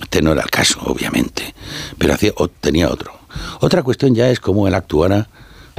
Este 0.00 0.22
no 0.22 0.32
era 0.32 0.42
el 0.42 0.50
caso, 0.50 0.80
obviamente, 0.84 1.54
pero 1.98 2.14
hacía, 2.14 2.32
tenía 2.60 2.88
otro. 2.88 3.12
Otra 3.60 3.82
cuestión 3.82 4.14
ya 4.14 4.28
es 4.30 4.40
cómo 4.40 4.66
él 4.68 4.74
actuara, 4.74 5.28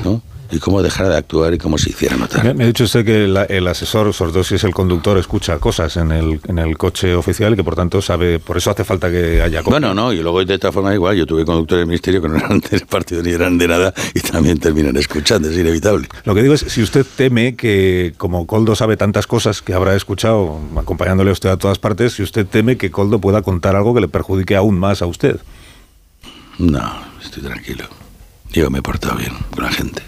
¿no? 0.04 0.22
Y 0.52 0.60
cómo 0.60 0.82
dejara 0.82 1.10
de 1.10 1.18
actuar 1.18 1.54
y 1.54 1.58
cómo 1.58 1.78
se 1.78 1.90
hiciera 1.90 2.16
notar. 2.18 2.54
Me, 2.56 2.64
ha 2.64 2.68
dicho 2.68 2.84
usted 2.84 3.06
que 3.06 3.26
el 3.26 3.68
asesor, 3.68 4.14
sobre 4.14 4.32
todo 4.32 4.44
si 4.44 4.56
es 4.56 4.64
el 4.64 4.74
conductor, 4.74 5.18
escucha 5.18 5.58
cosas 5.60 5.98
en 5.98 6.12
el, 6.12 6.40
en 6.48 6.60
el 6.60 6.78
coche 6.78 7.16
oficial 7.16 7.54
y 7.54 7.56
que 7.56 7.64
por 7.64 7.76
tanto 7.76 8.02
sabe, 8.02 8.40
por 8.40 8.58
eso 8.58 8.72
hace 8.72 8.84
falta 8.84 9.10
que 9.10 9.42
haya... 9.42 9.62
Bueno, 9.62 9.94
no, 9.94 10.14
y 10.14 10.22
luego 10.22 10.44
de 10.44 10.54
esta 10.54 10.72
forma 10.72 10.94
igual, 10.94 11.16
yo 11.16 11.26
tuve 11.26 11.46
conductores 11.46 11.82
del 11.82 11.88
ministerio 11.88 12.22
que 12.22 12.30
no 12.30 12.38
eran 12.38 12.60
del 12.60 12.86
partido 12.86 13.24
ni 13.24 13.32
eran 13.32 13.58
de 13.58 13.68
nada 13.68 13.94
y 14.14 14.20
también 14.20 14.60
terminan 14.60 14.96
escuchando, 14.98 15.50
es 15.50 15.58
inevitable. 15.58 16.08
Lo 16.24 16.36
que 16.36 16.42
digo 16.42 16.54
es, 16.54 16.62
si 16.62 16.82
usted 16.82 17.06
teme 17.16 17.56
que, 17.56 18.14
como 18.18 18.46
Coldo 18.48 18.76
sabe 18.76 18.98
tantas 18.98 19.28
cosas 19.28 19.62
que 19.62 19.74
habrá 19.74 19.96
escuchado 19.96 20.60
acompañándole 20.78 21.30
a 21.30 21.34
usted 21.34 21.50
a 21.50 21.58
todas 21.58 21.80
partes, 21.80 22.14
si 22.14 22.24
usted 22.24 22.46
teme 22.46 22.78
que 22.78 22.92
Coldo 22.92 23.20
pueda 23.20 23.42
contar 23.42 23.76
algo 23.76 23.94
que 23.94 24.02
le 24.02 24.08
perjudique 24.08 24.56
aún 24.56 24.80
más 24.80 25.02
a 25.02 25.06
usted. 25.06 25.40
No, 26.58 26.92
estoy 27.22 27.44
tranquilo. 27.44 27.86
Yo 28.52 28.70
me 28.70 28.80
he 28.80 28.82
portado 28.82 29.18
bien 29.18 29.34
con 29.54 29.66
la 29.66 29.72
gente. 29.72 30.02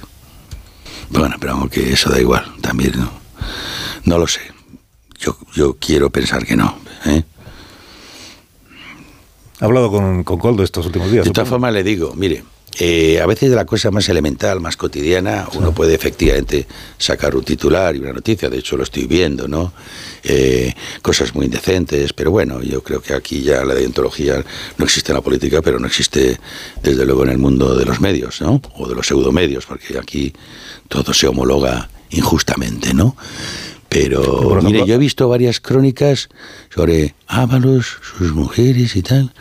Bueno, 1.10 1.36
pero 1.40 1.54
aunque 1.54 1.94
eso 1.94 2.10
da 2.10 2.20
igual, 2.20 2.46
también 2.62 2.94
no. 2.98 3.10
No 4.06 4.18
lo 4.18 4.28
sé. 4.28 4.42
Yo, 5.20 5.38
yo 5.54 5.78
quiero 5.80 6.10
pensar 6.10 6.46
que 6.46 6.56
no. 6.56 6.78
¿eh? 7.06 7.24
¿Ha 9.60 9.66
hablado 9.66 9.90
con, 9.90 10.24
con 10.24 10.38
Coldo 10.38 10.64
estos 10.64 10.86
últimos 10.86 11.12
días? 11.12 11.26
De 11.26 11.32
todas 11.32 11.50
formas 11.50 11.74
le 11.74 11.84
digo, 11.84 12.14
mire, 12.16 12.44
eh, 12.80 13.20
a 13.20 13.26
veces 13.26 13.50
de 13.50 13.56
la 13.56 13.66
cosa 13.66 13.90
más 13.90 14.08
elemental, 14.08 14.60
más 14.60 14.78
cotidiana, 14.78 15.48
uno 15.56 15.74
puede 15.74 15.96
efectivamente 15.96 16.68
sacar 16.98 17.36
un 17.36 17.44
titular 17.44 17.96
y 17.96 18.00
una 18.00 18.14
noticia, 18.14 18.50
de 18.50 18.60
hecho 18.60 18.78
lo 18.78 18.84
estoy 18.84 19.08
viendo, 19.08 19.48
¿no? 19.48 19.74
Eh, 20.24 20.74
cosas 21.02 21.34
muy 21.34 21.46
indecentes, 21.46 22.14
pero 22.14 22.30
bueno, 22.30 22.62
yo 22.62 22.84
creo 22.84 23.02
que 23.02 23.16
aquí 23.16 23.42
ya 23.42 23.66
la 23.66 23.74
deontología 23.74 24.44
no 24.78 24.86
existe 24.86 25.12
en 25.12 25.16
la 25.16 25.22
política, 25.22 25.62
pero 25.64 25.80
no 25.80 25.88
existe 25.88 26.40
desde 26.84 27.06
luego 27.06 27.24
en 27.24 27.30
el 27.30 27.40
mundo 27.40 27.76
de 27.76 27.86
los 27.86 28.00
medios, 28.00 28.42
¿no? 28.42 28.62
O 28.76 28.88
de 28.88 28.94
los 28.94 29.08
pseudomedios, 29.08 29.66
porque 29.66 29.98
aquí 29.98 30.34
todo 30.88 31.14
se 31.14 31.28
homologa 31.28 31.90
injustamente, 32.12 32.94
¿no? 32.94 33.18
Pero, 33.90 34.60
mire, 34.62 34.86
yo 34.86 34.96
he 34.96 35.00
visto 35.00 35.28
varias 35.30 35.62
crónicas 35.62 36.30
sobre 36.70 37.16
Ábalos, 37.26 37.98
sus 38.18 38.34
mujeres 38.34 38.96
y 38.96 39.02
tal 39.02 39.34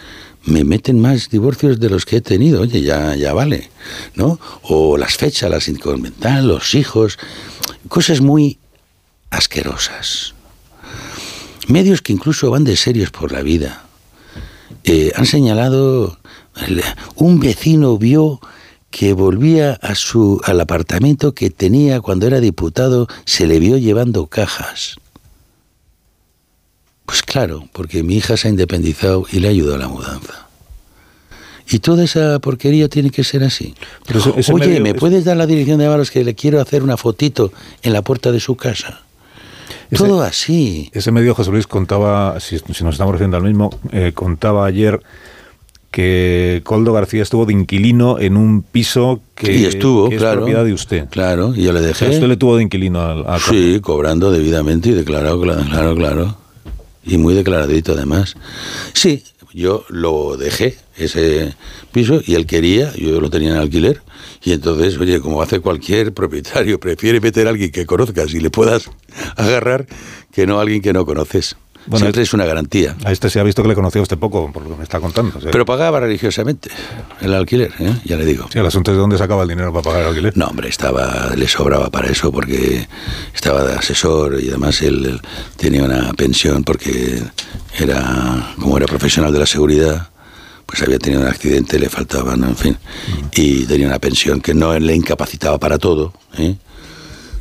me 0.47 0.65
meten 0.65 1.01
más 1.01 1.29
divorcios 1.29 1.79
de 1.79 1.91
los 1.91 2.07
que 2.07 2.17
he 2.17 2.21
tenido, 2.21 2.63
oye, 2.63 2.81
ya, 2.81 3.15
ya 3.17 3.35
vale, 3.35 3.71
¿no? 4.15 4.39
O 4.63 4.97
las 4.97 5.17
fechas, 5.17 5.51
las 5.51 5.69
mental, 5.99 6.49
los 6.49 6.75
hijos, 6.75 7.19
cosas 7.89 8.21
muy 8.21 8.59
asquerosas. 9.31 10.35
Medios 11.67 12.01
que 12.01 12.13
incluso 12.13 12.51
van 12.51 12.65
de 12.65 12.77
serios 12.77 13.11
por 13.11 13.33
la 13.33 13.43
vida. 13.43 13.85
Eh, 14.85 15.13
han 15.17 15.27
señalado, 15.27 16.19
un 17.17 17.41
vecino 17.41 17.99
vio 17.99 18.41
que 18.91 19.13
volvía 19.13 19.73
a 19.83 19.97
su, 19.97 20.41
al 20.45 20.61
apartamento 20.61 21.35
que 21.35 21.51
tenía 21.51 22.01
cuando 22.01 22.29
era 22.29 22.39
diputado, 22.41 23.09
se 23.25 23.47
le 23.47 23.59
vio 23.59 23.79
llevando 23.79 24.29
cajas. 24.29 24.97
Pues 27.07 27.23
claro, 27.23 27.65
porque 27.73 28.03
mi 28.03 28.17
hija 28.17 28.37
se 28.37 28.49
ha 28.49 28.51
independizado 28.51 29.25
y 29.31 29.39
le 29.39 29.49
ayudado 29.49 29.77
a 29.77 29.79
la 29.79 29.89
mudanza. 29.89 30.47
Y 31.69 31.79
toda 31.79 32.05
esa 32.05 32.39
porquería 32.41 32.89
tiene 32.89 33.11
que 33.11 33.25
ser 33.25 33.43
así. 33.43 33.75
Oye, 34.53 34.81
¿me 34.81 34.95
puedes 34.95 35.25
dar 35.25 35.37
la 35.37 35.47
dirección 35.47 35.79
de 35.79 35.87
Ábalos 35.87 36.11
que 36.11 36.23
le 36.25 36.35
quiero 36.35 36.61
hacer 36.61 36.83
una 36.83 36.97
fotito 36.97 37.53
en 37.83 37.93
la 37.93 38.03
puerta 38.03 38.31
de 38.31 38.41
su 38.41 38.57
casa? 38.57 39.03
Todo 39.97 40.21
así. 40.23 40.91
Ese 40.93 41.13
medio 41.13 41.35
José 41.35 41.51
Luis 41.51 41.67
contaba, 41.67 42.39
si, 42.41 42.57
nos 42.69 42.81
estamos 42.93 43.13
refiriendo 43.13 43.37
al 43.37 43.45
mismo, 43.45 43.71
eh, 43.93 44.13
contaba 44.15 44.67
ayer 44.67 45.01
que 45.91 46.61
Coldo 46.65 46.93
García 46.93 47.23
estuvo 47.23 47.47
de 47.47 47.53
inquilino 47.53 48.19
en 48.19 48.37
un 48.37 48.63
piso 48.63 49.21
que, 49.35 49.67
estuvo, 49.67 50.11
es 50.11 50.23
propiedad 50.23 50.65
de 50.65 50.73
usted. 50.73 51.09
Claro, 51.09 51.55
y 51.55 51.63
yo 51.63 51.73
le 51.73 51.81
dejé. 51.81 52.11
usted 52.11 52.27
le 52.27 52.37
tuvo 52.37 52.57
de 52.57 52.65
inquilino 52.65 53.01
a, 53.01 53.39
Sí, 53.39 53.81
cobrando 53.81 54.31
debidamente 54.31 54.91
y 54.91 54.93
declarado, 54.93 55.41
claro, 55.41 55.95
claro 55.95 56.46
y 57.07 57.17
muy 57.19 57.35
declaradito 57.35 57.93
además. 57.93 58.35
Sí, 58.93 59.23
yo 59.55 59.85
lo 59.89 60.37
dejé 60.37 60.77
ese 60.99 61.55
piso 61.93 62.21
y 62.27 62.35
él 62.35 62.47
quería, 62.47 62.93
yo 62.95 63.21
lo 63.21 63.31
tenía 63.31 63.53
en 63.53 63.57
alquiler, 63.57 64.03
y 64.43 64.53
entonces, 64.53 64.99
oye, 64.99 65.21
como 65.21 65.41
hace 65.41 65.61
cualquier 65.61 66.13
propietario, 66.13 66.79
prefiere 66.79 67.21
meter 67.21 67.47
a 67.47 67.51
alguien 67.51 67.71
que 67.71 67.87
conozcas 67.87 68.35
y 68.35 68.41
le 68.41 68.51
puedas 68.51 68.91
agarrar 69.37 69.87
que 70.33 70.47
no 70.47 70.59
a 70.59 70.63
alguien 70.63 70.83
que 70.83 70.93
no 70.93 71.07
conoces. 71.07 71.57
Bueno, 71.87 72.07
Siempre 72.07 72.23
es 72.23 72.33
una 72.33 72.45
garantía. 72.45 72.97
A 73.05 73.13
este 73.13 73.31
se 73.31 73.39
ha 73.39 73.43
visto 73.43 73.63
que 73.63 73.69
le 73.69 73.75
conocía 73.75 74.03
usted 74.03 74.19
poco, 74.19 74.51
por 74.53 74.63
lo 74.63 74.71
que 74.71 74.77
me 74.77 74.83
está 74.83 75.01
contando. 75.01 75.39
Pero 75.51 75.65
pagaba 75.65 76.01
religiosamente 76.01 76.71
el 77.21 77.33
alquiler, 77.35 77.73
¿eh? 77.79 77.95
ya 78.05 78.17
le 78.17 78.25
digo. 78.25 78.49
Sí, 78.53 78.59
el 78.59 78.67
asunto 78.67 78.91
es 78.91 78.97
de 78.97 79.01
dónde 79.01 79.19
sacaba 79.19 79.43
el 79.43 79.49
dinero 79.49 79.73
para 79.73 79.83
pagar 79.83 80.03
el 80.03 80.09
alquiler. 80.09 80.37
No, 80.37 80.47
hombre, 80.47 80.69
estaba, 80.69 81.33
le 81.37 81.47
sobraba 81.47 81.91
para 81.91 82.09
eso 82.09 82.33
porque 82.33 82.89
estaba 83.35 83.63
de 83.63 83.75
asesor 83.75 84.41
y 84.41 84.49
además 84.49 84.83
él 84.83 85.21
tenía 85.57 85.85
una 85.85 86.13
pensión 86.15 86.65
porque 86.65 87.23
era, 87.79 88.55
como 88.59 88.77
era 88.77 88.87
profesional 88.87 89.33
de 89.33 89.39
la 89.39 89.47
seguridad, 89.47 90.09
pues 90.67 90.83
había 90.83 90.99
tenido 90.99 91.23
un 91.23 91.29
accidente, 91.29 91.79
le 91.79 91.89
faltaban, 91.89 92.43
en 92.43 92.57
fin, 92.57 92.77
y 93.33 93.65
tenía 93.67 93.87
una 93.87 94.01
pensión 94.01 94.41
que 94.41 94.53
no 94.53 94.77
le 94.79 94.95
incapacitaba 94.95 95.59
para 95.59 95.79
todo, 95.79 96.13
¿eh? 96.37 96.57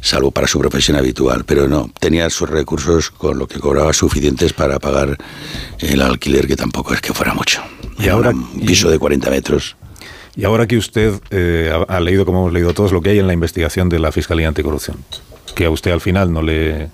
Salvo 0.06 0.30
para 0.30 0.48
su 0.48 0.60
profesión 0.60 0.98
habitual, 0.98 1.46
pero 1.46 1.68
no, 1.68 1.90
tenía 2.00 2.30
sus 2.30 2.48
recursos 2.48 3.10
con 3.10 3.40
lo 3.40 3.48
que 3.48 3.60
cobraba 3.60 3.92
suficientes 3.92 4.54
para 4.54 4.78
pagar 4.78 5.18
el 5.80 6.02
alquiler, 6.02 6.48
que 6.48 6.56
tampoco 6.56 6.94
es 6.94 7.02
que 7.02 7.12
fuera 7.12 7.34
mucho. 7.34 7.62
Y 7.98 8.10
ahora 8.10 8.30
un 8.30 8.66
piso 8.66 8.90
de 8.90 9.00
40 9.00 9.30
metros. 9.32 9.76
Y 10.36 10.44
ahora 10.44 10.68
que 10.68 10.78
usted 10.78 11.20
eh, 11.32 11.74
ha, 11.88 12.00
leído, 12.00 12.26
como 12.26 12.42
hemos 12.42 12.54
leído 12.54 12.74
todos, 12.74 12.92
lo 12.92 13.02
que 13.02 13.12
hay 13.12 13.20
en 13.20 13.26
la 13.26 13.34
investigación 13.34 13.90
de 13.90 13.98
la 13.98 14.12
Fiscalía 14.12 14.48
Anticorrupción, 14.48 14.98
que 15.56 15.66
a 15.66 15.72
usted 15.72 15.92
al 15.92 16.02
final 16.02 16.32
no 16.32 16.44
le, 16.44 16.90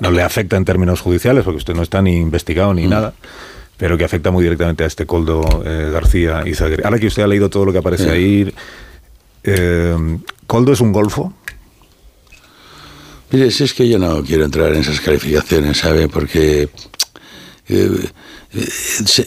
no 0.00 0.10
le 0.10 0.22
afecta 0.22 0.56
en 0.56 0.64
términos 0.64 1.00
judiciales, 1.00 1.44
porque 1.44 1.58
usted 1.58 1.74
no 1.74 1.82
está 1.82 2.00
ni 2.00 2.16
investigado 2.16 2.72
ni 2.72 2.86
mm. 2.86 2.90
nada, 2.90 3.12
pero 3.76 3.98
que 3.98 4.04
afecta 4.04 4.30
muy 4.30 4.44
directamente 4.44 4.84
a 4.84 4.86
este 4.86 5.04
Coldo 5.04 5.62
eh, 5.66 5.90
García 5.92 6.42
y. 6.46 6.54
Ahora 6.82 6.98
que 6.98 7.08
usted 7.08 7.22
ha 7.22 7.26
leído 7.26 7.50
todo 7.50 7.66
lo 7.66 7.72
que 7.72 7.78
aparece 7.78 8.10
ahí, 8.10 8.54
eh, 9.44 10.18
¿Coldo 10.46 10.72
es 10.72 10.80
un 10.80 10.92
golfo? 10.92 11.34
Mire, 13.30 13.50
si 13.50 13.64
es 13.64 13.74
que 13.74 13.88
yo 13.88 13.98
no 13.98 14.22
quiero 14.22 14.44
entrar 14.44 14.72
en 14.72 14.80
esas 14.80 15.00
calificaciones, 15.00 15.78
¿sabe? 15.78 16.08
Porque 16.08 16.68
eh, 17.68 18.10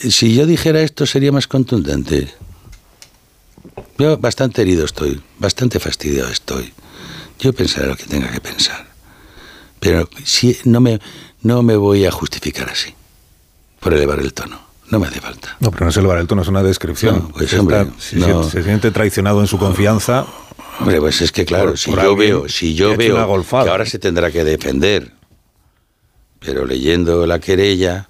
si 0.09 0.33
yo 0.33 0.45
dijera 0.45 0.81
esto 0.81 1.05
sería 1.05 1.31
más 1.31 1.47
contundente. 1.47 2.33
Yo 3.97 4.17
bastante 4.17 4.63
herido 4.63 4.85
estoy, 4.85 5.21
bastante 5.37 5.79
fastidiado 5.79 6.29
estoy. 6.29 6.73
Yo 7.39 7.53
pensaré 7.53 7.87
lo 7.87 7.95
que 7.95 8.05
tenga 8.05 8.31
que 8.31 8.41
pensar. 8.41 8.87
Pero 9.79 10.09
si 10.23 10.57
no 10.65 10.79
me, 10.79 10.99
no 11.41 11.61
me 11.63 11.75
voy 11.75 12.05
a 12.05 12.11
justificar 12.11 12.69
así 12.69 12.93
por 13.79 13.93
elevar 13.93 14.19
el 14.19 14.33
tono. 14.33 14.59
No 14.89 14.99
me 14.99 15.07
hace 15.07 15.21
falta. 15.21 15.55
No, 15.59 15.71
pero 15.71 15.85
no 15.85 15.89
es 15.89 15.97
elevar 15.97 16.17
el 16.17 16.27
tono, 16.27 16.41
es 16.41 16.47
una 16.47 16.63
descripción. 16.63 17.31
pues, 17.31 17.53
hombre, 17.53 17.87
se, 17.97 18.63
siente 18.63 18.91
traicionado 18.91 19.39
en 19.41 19.47
su 19.47 19.57
confianza. 19.57 20.25
Hombre, 20.81 20.99
pues 20.99 21.21
es 21.21 21.31
que 21.31 21.45
claro, 21.45 21.77
si 21.77 21.91
yo 21.91 22.15
veo, 22.15 22.49
si 22.49 22.73
yo 22.73 22.97
veo 22.97 23.43
que 23.45 23.69
ahora 23.69 23.85
se 23.85 23.99
tendrá 23.99 24.31
que 24.31 24.43
defender, 24.43 25.13
pero 26.39 26.65
leyendo 26.65 27.27
la 27.27 27.39
querella, 27.39 28.09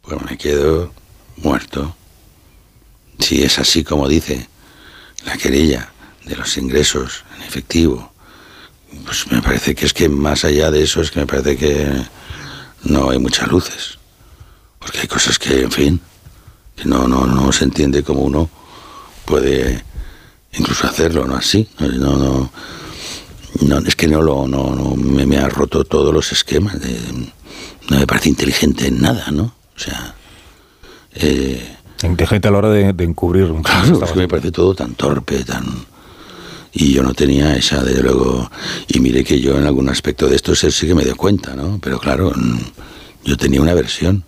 pues 0.00 0.20
me 0.28 0.36
quedo 0.36 0.92
muerto. 1.36 1.94
Si 3.20 3.44
es 3.44 3.60
así 3.60 3.84
como 3.84 4.08
dice 4.08 4.48
la 5.24 5.36
querella 5.36 5.92
de 6.24 6.34
los 6.34 6.56
ingresos 6.56 7.24
en 7.36 7.42
efectivo, 7.42 8.12
pues 9.04 9.30
me 9.30 9.40
parece 9.40 9.76
que 9.76 9.86
es 9.86 9.92
que 9.92 10.08
más 10.08 10.44
allá 10.44 10.72
de 10.72 10.82
eso 10.82 11.00
es 11.02 11.12
que 11.12 11.20
me 11.20 11.26
parece 11.26 11.56
que 11.56 11.88
no 12.82 13.10
hay 13.10 13.18
muchas 13.20 13.46
luces. 13.46 13.98
Porque 14.80 14.98
hay 14.98 15.06
cosas 15.06 15.38
que, 15.38 15.62
en 15.62 15.70
fin, 15.70 16.00
que 16.74 16.86
no, 16.86 17.06
no, 17.06 17.26
no 17.26 17.52
se 17.52 17.62
entiende 17.62 18.02
cómo 18.02 18.22
uno 18.22 18.50
puede 19.24 19.84
incluso 20.52 20.86
hacerlo, 20.86 21.26
¿no? 21.26 21.36
Así. 21.36 21.68
No, 21.78 22.16
no, 22.16 22.50
no, 23.60 23.78
es 23.86 23.96
que 23.96 24.08
no 24.08 24.22
lo, 24.22 24.46
no, 24.46 24.74
no 24.74 24.96
me, 24.96 25.26
me, 25.26 25.38
ha 25.38 25.48
roto 25.48 25.84
todos 25.84 26.12
los 26.12 26.32
esquemas. 26.32 26.80
De, 26.80 26.98
no 27.90 27.98
me 27.98 28.06
parece 28.06 28.28
inteligente 28.28 28.86
en 28.88 29.00
nada, 29.00 29.30
¿no? 29.30 29.54
O 29.74 29.78
sea. 29.78 30.14
Eh, 31.14 31.76
inteligente 32.02 32.48
a 32.48 32.50
la 32.50 32.58
hora 32.58 32.70
de, 32.70 32.88
encubrir 33.04 33.44
un 33.44 33.62
Claro, 33.62 34.02
es 34.02 34.12
que 34.12 34.18
me 34.18 34.28
parece 34.28 34.50
todo 34.50 34.74
tan 34.74 34.94
torpe, 34.94 35.44
tan. 35.44 35.64
Y 36.72 36.92
yo 36.94 37.02
no 37.02 37.12
tenía 37.12 37.54
esa, 37.54 37.82
de 37.82 38.02
luego. 38.02 38.50
Y 38.88 39.00
mire 39.00 39.22
que 39.24 39.40
yo 39.40 39.58
en 39.58 39.66
algún 39.66 39.88
aspecto 39.90 40.26
de 40.26 40.36
esto 40.36 40.54
sí 40.54 40.86
que 40.86 40.94
me 40.94 41.04
dio 41.04 41.16
cuenta, 41.16 41.54
¿no? 41.54 41.78
Pero 41.82 41.98
claro, 41.98 42.32
yo 43.24 43.36
tenía 43.36 43.60
una 43.60 43.74
versión. 43.74 44.24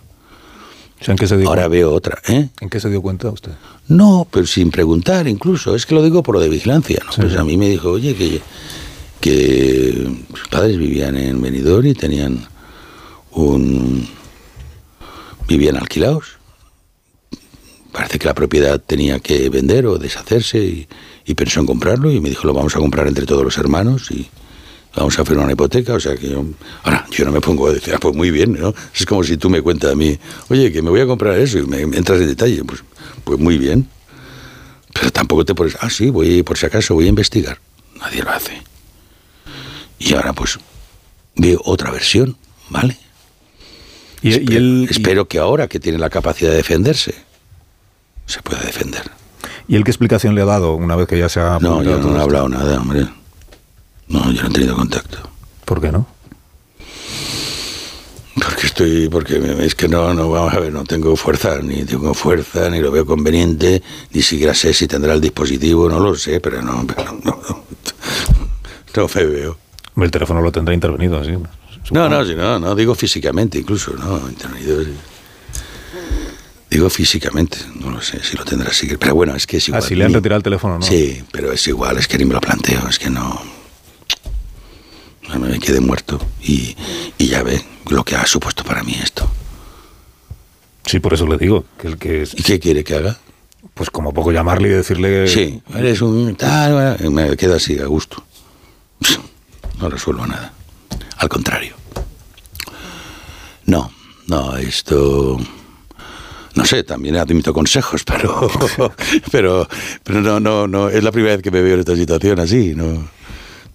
¿En 1.13 1.19
qué 1.19 1.27
se 1.27 1.37
dio 1.37 1.49
Ahora 1.49 1.69
veo 1.69 1.93
otra. 1.93 2.21
¿eh? 2.29 2.49
¿En 2.61 2.71
qué 2.71 2.81
se 2.81 2.91
dio 2.91 3.03
cuenta 3.03 3.29
usted? 3.31 3.53
No, 3.89 4.27
pero 4.31 4.47
sin 4.47 4.71
preguntar 4.71 5.29
incluso. 5.29 5.75
Es 5.75 5.87
que 5.87 5.95
lo 5.95 6.03
digo 6.03 6.23
por 6.23 6.37
lo 6.37 6.41
de 6.41 6.49
vigilancia. 6.49 7.03
¿no? 7.05 7.13
Pues 7.15 7.37
a 7.37 7.45
mí 7.45 7.57
me 7.57 7.69
dijo, 7.69 7.91
oye, 7.91 8.15
que, 8.15 8.41
que 9.21 10.09
sus 10.35 10.49
padres 10.49 10.79
vivían 10.79 11.17
en 11.17 11.41
Benidorm 11.41 11.87
y 11.87 11.95
tenían 11.95 12.47
un... 13.33 14.09
vivían 15.49 15.77
alquilados. 15.77 16.39
Parece 17.93 18.19
que 18.19 18.27
la 18.27 18.35
propiedad 18.35 18.81
tenía 18.81 19.21
que 19.21 19.49
vender 19.51 19.87
o 19.87 19.99
deshacerse 19.99 20.59
y, 20.59 20.89
y 21.25 21.35
pensó 21.35 21.61
en 21.61 21.67
comprarlo 21.67 22.11
y 22.11 22.21
me 22.21 22.29
dijo, 22.29 22.47
lo 22.47 22.55
vamos 22.55 22.75
a 22.75 22.81
comprar 22.81 23.07
entre 23.07 23.27
todos 23.27 23.45
los 23.45 23.57
hermanos 23.57 24.11
y 24.11 24.29
vamos 24.97 25.19
a 25.19 25.25
firmar 25.25 25.45
una 25.45 25.53
hipoteca, 25.53 25.95
o 25.95 26.01
sea 26.01 26.17
que 26.17 26.31
yo, 26.31 26.45
ahora 26.83 27.07
yo 27.11 27.25
no 27.25 27.33
me 27.33 27.41
pongo 27.41 27.69
a 27.69 27.73
decir, 27.73 27.95
ah, 27.95 27.99
pues 28.01 28.15
muy 28.15 28.31
bien, 28.31 28.53
¿no? 28.53 28.75
Es 28.95 29.05
como 29.07 29.25
si 29.25 29.37
tú 29.37 29.51
me 29.51 29.61
cuentas 29.63 29.93
a 29.93 29.95
mí, 29.95 30.19
oye, 30.49 30.73
que 30.73 30.83
me 30.83 30.91
voy 30.91 31.01
a 31.01 31.07
comprar 31.07 31.39
eso 31.39 31.59
y 31.59 31.67
me 31.67 31.83
entras 31.83 32.21
en 32.21 32.29
detalle, 32.29 32.65
pues, 32.65 32.83
pues 33.25 33.39
muy 33.39 33.59
bien. 33.59 33.89
Pero 34.93 35.11
tampoco 35.11 35.45
te 35.45 35.55
pones, 35.55 35.77
ah, 35.81 35.91
sí, 35.91 36.11
voy, 36.11 36.43
por 36.43 36.57
si 36.57 36.67
acaso 36.67 36.95
voy 36.95 37.07
a 37.07 37.09
investigar. 37.09 37.59
Nadie 37.99 38.23
lo 38.23 38.31
hace. 38.31 38.63
Y 39.99 40.15
ahora 40.15 40.33
pues 40.33 40.59
veo 41.35 41.61
otra 41.65 41.91
versión, 41.91 42.37
¿vale? 42.69 42.97
Y, 44.23 44.33
espero, 44.33 44.85
espero 44.89 45.29
que 45.29 45.39
ahora 45.39 45.69
que 45.69 45.81
tiene 45.81 45.99
la 45.99 46.11
capacidad 46.11 46.51
de 46.51 46.57
defenderse, 46.57 47.15
se 48.27 48.41
pueda 48.43 48.63
defender. 48.63 49.03
¿Y 49.69 49.77
él 49.77 49.85
qué 49.85 49.91
explicación 49.91 50.35
le 50.35 50.43
ha 50.43 50.47
dado 50.47 50.75
una 50.75 50.97
vez 50.97 51.09
que 51.09 51.19
ya 51.19 51.29
se 51.29 51.41
ha... 51.41 51.59
No, 51.61 51.83
yo 51.83 51.99
no 51.99 52.17
he 52.19 52.23
hablado 52.23 52.49
nada, 52.49 52.81
hombre. 52.81 53.07
No, 54.15 54.31
yo 54.31 54.43
no 54.43 54.49
he 54.49 54.53
tenido 54.53 54.77
contacto. 54.77 55.19
¿Por 55.65 55.81
qué 55.81 55.91
no? 55.91 56.07
Porque 58.37 58.67
estoy, 58.67 59.09
porque 59.09 59.43
es 59.61 59.75
que 59.75 59.89
no, 59.89 60.15
no, 60.15 60.31
vamos 60.31 60.55
a 60.55 60.61
ver, 60.61 60.73
no 60.73 60.85
tengo 60.85 61.17
fuerza, 61.17 61.59
ni 61.61 61.85
tengo 61.85 62.15
fuerza, 62.15 62.71
ni 62.71 62.79
lo 62.79 62.93
veo 62.93 63.05
conveniente, 63.05 63.83
ni 64.13 64.23
siquiera 64.23 64.55
sé 64.55 64.73
si 64.73 64.87
tendrá 64.87 65.15
el 65.15 65.21
dispositivo, 65.21 65.89
no 65.89 65.99
lo 65.99 66.15
sé, 66.15 66.39
pero 66.39 66.63
no, 66.63 66.87
pero 66.87 67.13
no, 67.25 67.41
no, 68.95 69.09
me 69.17 69.25
veo. 69.25 69.59
El 69.97 70.11
teléfono 70.13 70.41
lo 70.41 70.53
tendrá 70.53 70.73
intervenido, 70.73 71.19
así. 71.19 71.33
No, 71.91 72.09
no, 72.09 72.23
no, 72.23 72.59
no, 72.61 72.75
digo 72.77 72.95
físicamente 72.95 73.59
incluso, 73.59 73.95
no, 73.95 74.29
intervenido. 74.29 74.81
Digo 76.71 76.89
físicamente, 76.89 77.59
no 77.81 77.91
lo 77.91 78.01
sé 78.01 78.23
si 78.23 78.37
lo 78.37 78.45
tendrá 78.45 78.71
así, 78.71 78.97
pero 78.97 79.17
bueno, 79.17 79.35
es 79.35 79.45
que 79.45 79.57
es 79.57 79.67
igual. 79.69 79.83
Ah, 79.83 79.87
si 79.87 79.97
le 79.97 80.05
han 80.05 80.13
retirado 80.13 80.37
el 80.37 80.45
teléfono, 80.45 80.79
¿no? 80.79 80.87
Sí, 80.87 81.21
pero 81.33 81.51
es 81.51 81.67
igual, 81.67 81.99
es 81.99 82.07
que 82.07 82.17
ni 82.19 82.25
me 82.25 82.35
lo 82.35 82.41
planteo, 82.41 82.89
es 82.89 82.99
que 83.01 83.11
no 83.11 83.64
me 85.39 85.59
quedé 85.59 85.81
muerto 85.81 86.21
y, 86.43 86.77
ya 87.19 87.43
ve 87.43 87.65
lo 87.89 88.05
que 88.05 88.17
ha 88.17 88.27
supuesto 88.27 88.65
para 88.65 88.83
mí 88.83 88.95
esto. 89.03 89.29
Sí, 90.87 91.01
por 91.01 91.15
eso 91.15 91.27
le 91.27 91.39
digo. 91.39 91.65
Que 91.79 91.89
el 91.89 91.99
que 91.99 92.23
es... 92.23 92.35
¿Y 92.35 92.43
qué 92.43 92.61
quiere 92.61 92.85
que 92.85 92.95
haga? 92.95 93.19
Pues 93.73 93.91
como 93.91 94.13
poco 94.13 94.33
llamarle 94.33 94.69
y 94.69 94.73
decirle... 94.73 95.27
Sí, 95.27 95.63
eres 95.75 96.03
un 96.03 96.37
tal... 96.37 96.99
Me 97.11 97.37
quedo 97.37 97.57
así, 97.57 97.79
a 97.79 97.87
gusto. 97.87 98.23
No 99.81 99.89
resuelvo 99.89 100.25
nada. 100.25 100.53
Al 101.17 101.29
contrario. 101.29 101.75
No, 103.67 103.91
no, 104.29 104.57
esto... 104.57 105.39
No 106.55 106.65
sé, 106.65 106.85
también 106.85 107.17
admito 107.17 107.53
consejos, 107.53 108.05
pero, 108.05 108.49
pero, 109.33 109.69
pero 110.05 110.21
no, 110.21 110.39
no, 110.39 110.69
no, 110.69 110.89
es 110.89 111.03
la 111.03 111.11
primera 111.11 111.35
vez 111.35 111.43
que 111.43 111.51
me 111.51 111.61
veo 111.61 111.75
en 111.75 111.81
esta 111.81 111.97
situación 111.97 112.39
así, 112.39 112.75
no 112.77 113.09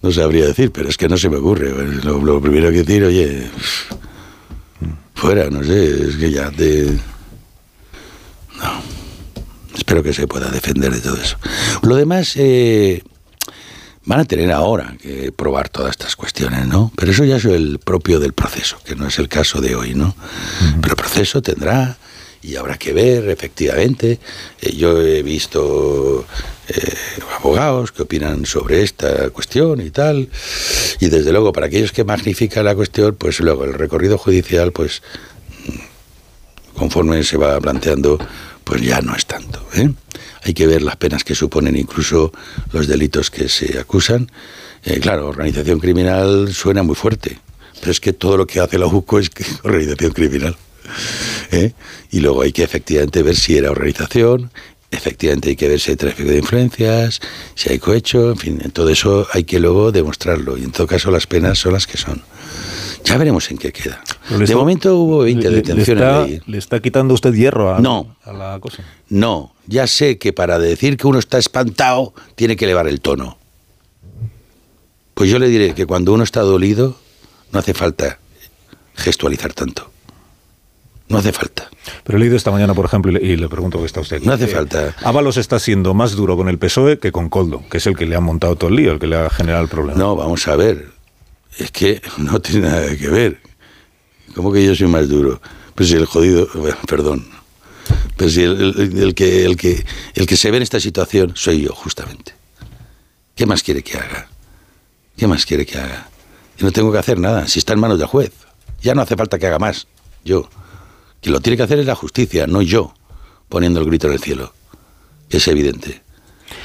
no 0.02 0.12
sabría 0.12 0.46
decir, 0.46 0.72
pero 0.72 0.88
es 0.88 0.96
que 0.96 1.08
no 1.08 1.16
se 1.16 1.28
me 1.28 1.36
ocurre. 1.36 1.70
Lo, 2.02 2.40
primero 2.40 2.70
que 2.70 2.82
decir, 2.82 3.04
oye, 3.04 3.50
fuera, 5.14 5.50
no 5.50 5.62
sé, 5.62 6.08
es 6.08 6.16
que 6.16 6.30
ya 6.30 6.50
te... 6.50 6.98
No. 8.58 8.82
Espero 9.76 10.02
que 10.02 10.12
se 10.12 10.26
pueda 10.26 10.50
defender 10.50 10.92
de 10.92 11.00
todo 11.00 11.16
eso. 11.16 11.36
Lo 11.82 11.96
demás, 11.96 12.34
eh, 12.36 13.02
van 14.04 14.20
a 14.20 14.24
tener 14.24 14.50
ahora 14.50 14.96
que 15.00 15.32
probar 15.32 15.68
todas 15.68 15.90
estas 15.90 16.16
cuestiones, 16.16 16.66
¿no? 16.66 16.90
Pero 16.96 17.12
eso 17.12 17.24
ya 17.24 17.36
es 17.36 17.44
el 17.44 17.78
propio 17.78 18.18
del 18.18 18.32
proceso, 18.32 18.78
que 18.84 18.96
no 18.96 19.06
es 19.06 19.18
el 19.18 19.28
caso 19.28 19.60
de 19.60 19.74
hoy, 19.74 19.94
¿no? 19.94 20.16
Pero 20.80 20.94
el 20.94 20.96
proceso 20.96 21.42
tendrá 21.42 21.96
y 22.42 22.56
habrá 22.56 22.78
que 22.78 22.92
ver, 22.92 23.28
efectivamente. 23.28 24.18
Eh, 24.60 24.74
yo 24.74 25.00
he 25.02 25.22
visto 25.22 26.24
eh, 26.68 26.94
abogados 27.38 27.92
que 27.92 28.02
opinan 28.02 28.46
sobre 28.46 28.82
esta 28.82 29.30
cuestión 29.30 29.80
y 29.80 29.90
tal. 29.90 30.28
Y 31.00 31.08
desde 31.08 31.32
luego, 31.32 31.52
para 31.52 31.66
aquellos 31.66 31.92
que 31.92 32.04
magnifican 32.04 32.64
la 32.64 32.74
cuestión, 32.74 33.14
pues 33.16 33.40
luego 33.40 33.64
el 33.64 33.74
recorrido 33.74 34.18
judicial, 34.18 34.72
pues 34.72 35.02
conforme 36.74 37.22
se 37.24 37.36
va 37.36 37.60
planteando, 37.60 38.18
pues 38.64 38.80
ya 38.82 39.00
no 39.02 39.14
es 39.14 39.26
tanto. 39.26 39.62
¿eh? 39.74 39.90
Hay 40.44 40.54
que 40.54 40.66
ver 40.66 40.82
las 40.82 40.96
penas 40.96 41.24
que 41.24 41.34
suponen 41.34 41.76
incluso 41.76 42.32
los 42.72 42.86
delitos 42.86 43.30
que 43.30 43.48
se 43.48 43.78
acusan. 43.78 44.30
Eh, 44.84 44.98
claro, 45.00 45.28
organización 45.28 45.78
criminal 45.78 46.52
suena 46.54 46.82
muy 46.82 46.94
fuerte, 46.94 47.38
pero 47.80 47.92
es 47.92 48.00
que 48.00 48.14
todo 48.14 48.36
lo 48.38 48.46
que 48.46 48.60
hace 48.60 48.78
la 48.78 48.86
UCO 48.86 49.18
es 49.18 49.30
organización 49.62 50.12
criminal. 50.12 50.56
¿eh? 51.52 51.72
Y 52.10 52.20
luego 52.20 52.42
hay 52.42 52.52
que 52.52 52.62
efectivamente 52.62 53.22
ver 53.22 53.36
si 53.36 53.56
era 53.56 53.70
organización, 53.70 54.50
efectivamente 54.90 55.50
hay 55.50 55.56
que 55.56 55.68
ver 55.68 55.80
si 55.80 55.92
hay 55.92 55.96
tráfico 55.96 56.30
de 56.30 56.38
influencias, 56.38 57.20
si 57.54 57.70
hay 57.70 57.78
cohecho, 57.78 58.30
en 58.30 58.36
fin, 58.36 58.58
todo 58.72 58.88
eso 58.88 59.26
hay 59.32 59.44
que 59.44 59.60
luego 59.60 59.92
demostrarlo. 59.92 60.56
Y 60.56 60.64
en 60.64 60.72
todo 60.72 60.86
caso 60.86 61.10
las 61.10 61.26
penas 61.26 61.58
son 61.58 61.72
las 61.72 61.86
que 61.86 61.96
son. 61.96 62.22
Ya 63.04 63.16
veremos 63.16 63.50
en 63.50 63.58
qué 63.58 63.72
queda. 63.72 64.02
De 64.28 64.54
momento 64.54 64.96
hubo 64.96 65.20
20 65.20 65.50
detenciones. 65.50 66.46
Le 66.46 66.58
está, 66.58 66.80
quitando 66.80 67.14
usted 67.14 67.32
hierro 67.32 67.74
a, 67.74 67.80
no, 67.80 68.16
a 68.24 68.32
la 68.32 68.58
cosa? 68.60 68.84
No, 69.08 69.54
ya 69.66 69.86
sé 69.86 70.18
que 70.18 70.32
para 70.32 70.58
decir 70.58 70.96
que 70.96 71.06
uno 71.06 71.18
está 71.18 71.38
espantado 71.38 72.12
tiene 72.34 72.56
que 72.56 72.66
elevar 72.66 72.86
el 72.88 73.00
tono. 73.00 73.38
Pues 75.14 75.30
yo 75.30 75.38
le 75.38 75.48
diré 75.48 75.74
que 75.74 75.86
cuando 75.86 76.12
uno 76.12 76.24
está 76.24 76.40
dolido 76.40 76.96
no 77.52 77.58
hace 77.58 77.74
falta 77.74 78.18
gestualizar 78.94 79.52
tanto. 79.52 79.90
No 81.10 81.18
hace 81.18 81.32
falta. 81.32 81.68
Pero 82.04 82.16
he 82.16 82.20
leído 82.20 82.36
esta 82.36 82.50
mañana, 82.50 82.72
por 82.72 82.86
ejemplo, 82.86 83.12
y 83.12 83.36
le, 83.36 83.48
pregunto 83.48 83.78
qué 83.78 83.84
está 83.84 84.00
usted 84.00 84.16
aquí. 84.16 84.26
No 84.26 84.32
hace 84.32 84.46
falta. 84.46 84.96
Ábalos 85.02 85.36
está 85.36 85.58
siendo 85.58 85.92
más 85.92 86.12
duro 86.12 86.36
con 86.36 86.48
el 86.48 86.58
PSOE 86.58 86.98
que 86.98 87.12
con 87.12 87.28
Coldo, 87.28 87.62
que 87.68 87.76
es 87.76 87.86
el 87.86 87.96
que 87.96 88.06
le 88.06 88.16
ha 88.16 88.20
montado 88.20 88.56
todo 88.56 88.70
el 88.70 88.76
lío, 88.76 88.92
el 88.92 88.98
que 88.98 89.06
le 89.06 89.16
ha 89.16 89.28
generado 89.28 89.62
el 89.62 89.68
problema. 89.68 89.98
No, 89.98 90.16
vamos 90.16 90.48
a 90.48 90.56
ver 90.56 91.00
es 91.58 91.70
que 91.70 92.00
no 92.18 92.40
tiene 92.40 92.68
nada 92.68 92.96
que 92.96 93.08
ver. 93.08 93.40
¿Cómo 94.34 94.52
que 94.52 94.64
yo 94.64 94.74
soy 94.74 94.86
más 94.86 95.08
duro? 95.08 95.40
Pues 95.74 95.88
si 95.88 95.96
el 95.96 96.06
jodido, 96.06 96.48
perdón, 96.88 97.26
pero 98.16 98.30
si 98.30 98.42
el, 98.42 99.14
que, 99.14 99.44
el, 99.44 99.56
que, 99.56 99.84
el 100.14 100.26
que 100.26 100.36
se 100.36 100.50
ve 100.50 100.58
en 100.58 100.62
esta 100.62 100.78
situación 100.78 101.32
soy 101.34 101.62
yo, 101.62 101.74
justamente. 101.74 102.34
¿Qué 103.34 103.46
más 103.46 103.62
quiere 103.62 103.82
que 103.82 103.96
haga? 103.96 104.28
¿Qué 105.16 105.26
más 105.26 105.46
quiere 105.46 105.64
que 105.64 105.78
haga? 105.78 106.08
Yo 106.58 106.66
no 106.66 106.72
tengo 106.72 106.92
que 106.92 106.98
hacer 106.98 107.18
nada, 107.18 107.48
si 107.48 107.58
está 107.58 107.72
en 107.72 107.80
manos 107.80 107.98
del 107.98 108.06
juez. 108.06 108.32
Ya 108.82 108.94
no 108.94 109.02
hace 109.02 109.16
falta 109.16 109.38
que 109.38 109.46
haga 109.46 109.58
más, 109.58 109.86
yo. 110.24 110.48
Quien 111.20 111.32
lo 111.32 111.40
tiene 111.40 111.56
que 111.56 111.62
hacer 111.62 111.78
es 111.78 111.86
la 111.86 111.94
justicia, 111.94 112.46
no 112.46 112.62
yo, 112.62 112.94
poniendo 113.48 113.80
el 113.80 113.86
grito 113.86 114.06
en 114.06 114.14
el 114.14 114.20
cielo. 114.20 114.52
Es 115.28 115.46
evidente. 115.48 116.02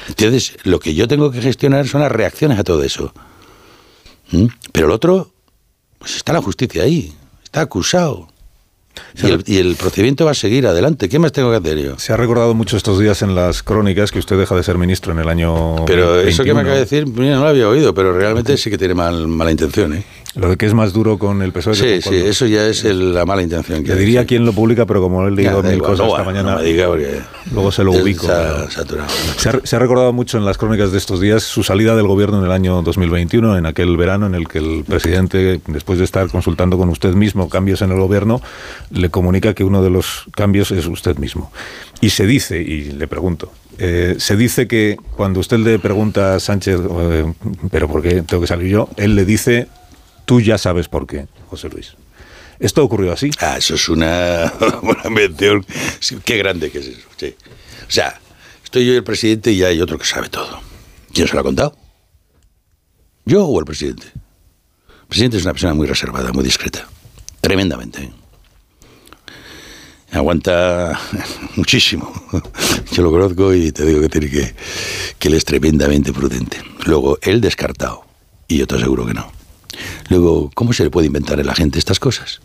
Entonces, 0.08 0.56
lo 0.64 0.80
que 0.80 0.94
yo 0.94 1.06
tengo 1.08 1.30
que 1.30 1.40
gestionar 1.40 1.86
son 1.86 2.00
las 2.00 2.12
reacciones 2.12 2.58
a 2.58 2.64
todo 2.64 2.82
eso. 2.82 3.12
¿Mm? 4.30 4.46
Pero 4.72 4.86
el 4.86 4.92
otro, 4.92 5.32
pues 5.98 6.16
está 6.16 6.32
la 6.32 6.42
justicia 6.42 6.82
ahí, 6.82 7.12
está 7.44 7.60
acusado. 7.60 8.28
Y 9.46 9.58
el, 9.58 9.76
procedimiento 9.76 10.24
va 10.24 10.30
a 10.30 10.34
seguir 10.34 10.66
adelante. 10.66 11.08
¿Qué 11.08 11.18
más 11.18 11.32
tengo 11.32 11.50
que 11.50 11.56
hacer 11.56 11.78
yo? 11.78 11.98
Se 11.98 12.12
ha 12.12 12.16
recordado 12.16 12.54
mucho 12.54 12.76
estos 12.76 12.98
días 12.98 13.22
en 13.22 13.34
las 13.34 13.62
crónicas 13.62 14.10
que 14.10 14.18
usted 14.18 14.38
deja 14.38 14.54
de 14.54 14.62
ser 14.62 14.78
ministro 14.78 15.12
en 15.12 15.18
el 15.18 15.28
año. 15.28 15.84
Pero 15.86 16.20
eso 16.20 16.44
que 16.44 16.54
me 16.54 16.60
acaba 16.60 16.76
de 16.76 16.80
decir, 16.80 17.06
no 17.06 17.40
lo 17.40 17.46
había 17.46 17.68
oído, 17.68 17.94
pero 17.94 18.16
realmente 18.16 18.56
sí 18.56 18.70
que 18.70 18.78
tiene 18.78 18.94
mal, 18.94 19.26
mala 19.26 19.50
intención. 19.50 19.94
¿eh? 19.94 20.04
Lo 20.36 20.50
de 20.50 20.56
que 20.56 20.66
es 20.66 20.74
más 20.74 20.92
duro 20.92 21.18
con 21.18 21.40
el 21.40 21.52
PSOE. 21.52 21.74
Sí, 21.74 22.02
sí, 22.02 22.14
eso 22.14 22.46
ya 22.46 22.66
es 22.66 22.84
la 22.84 23.24
mala 23.24 23.42
intención. 23.42 23.82
Que 23.82 23.94
Le 23.94 24.00
diría 24.00 24.26
quién 24.26 24.44
lo 24.44 24.52
publica, 24.52 24.84
pero 24.84 25.00
como 25.00 25.26
él 25.26 25.34
leído 25.34 25.62
mil 25.62 25.78
cosas 25.78 26.08
esta 26.08 26.24
mañana, 26.24 26.58
luego 27.52 27.72
se 27.72 27.84
lo 27.84 27.92
ubico. 27.92 28.26
Se 28.26 29.48
ha, 29.48 29.60
se 29.64 29.76
ha, 29.76 29.78
recordado 29.78 30.12
mucho 30.12 30.36
en 30.36 30.44
las 30.44 30.58
crónicas 30.58 30.92
de 30.92 30.98
estos 30.98 31.20
días 31.20 31.42
su 31.42 31.62
salida 31.62 31.96
del 31.96 32.06
gobierno 32.06 32.38
en 32.40 32.44
el 32.44 32.52
año 32.52 32.82
2021, 32.82 33.56
en 33.56 33.64
aquel 33.64 33.96
verano 33.96 34.26
en 34.26 34.34
el 34.34 34.46
que 34.46 34.58
el 34.58 34.84
presidente, 34.84 35.60
después 35.68 35.98
de 35.98 36.04
estar 36.04 36.28
consultando 36.28 36.76
con 36.76 36.90
usted 36.90 37.14
mismo 37.14 37.48
cambios 37.48 37.80
en 37.80 37.92
el 37.92 37.98
gobierno, 37.98 38.42
le 38.90 39.08
comunica 39.08 39.54
que 39.54 39.64
uno 39.64 39.82
de 39.82 39.88
los 39.88 40.26
cambios 40.32 40.70
es 40.70 40.86
usted 40.86 41.16
mismo. 41.16 41.50
Y 42.02 42.10
se 42.10 42.26
dice, 42.26 42.60
y 42.60 42.92
le 42.92 43.08
pregunto, 43.08 43.52
eh, 43.78 44.16
se 44.18 44.36
dice 44.36 44.66
que 44.66 44.96
cuando 45.16 45.40
usted 45.40 45.58
le 45.58 45.78
pregunta 45.78 46.34
a 46.34 46.40
Sánchez, 46.40 46.80
eh, 46.80 47.32
pero 47.70 47.88
¿por 47.88 48.02
qué 48.02 48.22
tengo 48.22 48.40
que 48.42 48.46
salir 48.46 48.68
yo? 48.68 48.88
Él 48.96 49.14
le 49.14 49.24
dice 49.24 49.68
Tú 50.26 50.40
ya 50.40 50.58
sabes 50.58 50.88
por 50.88 51.06
qué, 51.06 51.28
José 51.48 51.70
Luis. 51.70 51.94
¿Esto 52.58 52.82
ocurrió 52.82 53.12
así? 53.12 53.30
Ah, 53.38 53.56
eso 53.56 53.74
es 53.76 53.88
una 53.88 54.52
mención. 55.10 55.64
Qué 56.24 56.36
grande 56.36 56.70
que 56.70 56.80
es 56.80 56.86
eso. 56.86 57.08
Sí. 57.16 57.34
O 57.86 57.90
sea, 57.90 58.20
estoy 58.64 58.86
yo 58.86 58.92
y 58.92 58.96
el 58.96 59.04
presidente 59.04 59.52
y 59.52 59.62
hay 59.62 59.80
otro 59.80 59.98
que 59.98 60.04
sabe 60.04 60.28
todo. 60.28 60.60
¿Quién 61.12 61.28
se 61.28 61.34
lo 61.34 61.40
ha 61.40 61.44
contado? 61.44 61.76
¿Yo 63.24 63.46
o 63.46 63.58
el 63.60 63.64
presidente? 63.64 64.06
El 64.06 65.06
presidente 65.08 65.36
es 65.36 65.44
una 65.44 65.52
persona 65.52 65.74
muy 65.74 65.86
reservada, 65.86 66.32
muy 66.32 66.44
discreta. 66.44 66.88
Tremendamente. 67.40 68.02
¿eh? 68.02 68.12
Aguanta 70.10 70.98
muchísimo. 71.56 72.12
Yo 72.92 73.02
lo 73.02 73.12
conozco 73.12 73.54
y 73.54 73.70
te 73.70 73.84
digo 73.84 74.00
que 74.00 74.08
tiene 74.08 74.30
que, 74.30 74.54
que 75.18 75.28
él 75.28 75.34
es 75.34 75.44
tremendamente 75.44 76.12
prudente. 76.12 76.58
Luego, 76.84 77.18
él 77.22 77.40
descartado. 77.40 78.04
Y 78.48 78.58
yo 78.58 78.66
te 78.68 78.76
aseguro 78.76 79.04
que 79.04 79.12
no. 79.12 79.35
Luego, 80.08 80.50
¿cómo 80.54 80.72
se 80.72 80.84
le 80.84 80.90
puede 80.90 81.06
inventar 81.06 81.40
a 81.40 81.44
la 81.44 81.54
gente 81.54 81.78
estas 81.78 81.98
cosas? 81.98 82.40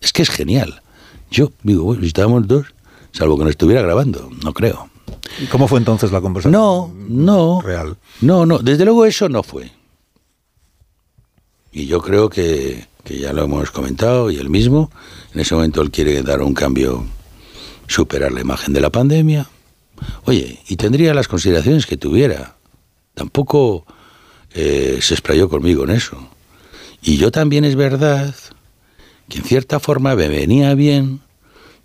Es 0.00 0.12
que 0.12 0.22
es 0.22 0.30
genial. 0.30 0.82
Yo 1.30 1.52
digo, 1.62 1.84
bueno, 1.84 2.02
si 2.02 2.08
estábamos 2.08 2.46
dos, 2.46 2.66
salvo 3.12 3.38
que 3.38 3.44
no 3.44 3.50
estuviera 3.50 3.82
grabando, 3.82 4.30
no 4.42 4.52
creo. 4.52 4.88
¿Y 5.40 5.46
cómo 5.46 5.68
fue 5.68 5.78
entonces 5.78 6.12
la 6.12 6.20
conversación? 6.20 6.52
No, 6.52 6.92
no. 7.08 7.60
Real. 7.60 7.96
No, 8.20 8.46
no, 8.46 8.58
desde 8.58 8.84
luego 8.84 9.04
eso 9.04 9.28
no 9.28 9.42
fue. 9.42 9.70
Y 11.72 11.86
yo 11.86 12.00
creo 12.00 12.30
que, 12.30 12.86
que 13.04 13.18
ya 13.18 13.32
lo 13.32 13.44
hemos 13.44 13.70
comentado, 13.70 14.30
y 14.30 14.36
él 14.36 14.48
mismo, 14.48 14.90
en 15.34 15.40
ese 15.40 15.54
momento 15.54 15.82
él 15.82 15.90
quiere 15.90 16.22
dar 16.22 16.40
un 16.40 16.54
cambio, 16.54 17.04
superar 17.86 18.32
la 18.32 18.40
imagen 18.40 18.72
de 18.72 18.80
la 18.80 18.90
pandemia. 18.90 19.48
Oye, 20.24 20.60
y 20.68 20.76
tendría 20.76 21.14
las 21.14 21.28
consideraciones 21.28 21.86
que 21.86 21.96
tuviera. 21.96 22.56
Tampoco 23.14 23.86
eh, 24.52 24.98
se 25.00 25.14
explayó 25.14 25.48
conmigo 25.48 25.84
en 25.84 25.90
eso. 25.90 26.16
Y 27.06 27.18
yo 27.18 27.30
también 27.30 27.64
es 27.64 27.76
verdad 27.76 28.34
que 29.28 29.38
en 29.38 29.44
cierta 29.44 29.78
forma 29.78 30.16
me 30.16 30.26
venía 30.26 30.74
bien. 30.74 31.20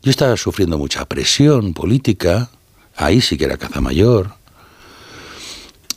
Yo 0.01 0.09
estaba 0.09 0.35
sufriendo 0.35 0.79
mucha 0.79 1.05
presión 1.05 1.75
política, 1.75 2.49
ahí 2.95 3.21
sí 3.21 3.37
que 3.37 3.45
era 3.45 3.57
caza 3.57 3.81
mayor, 3.81 4.33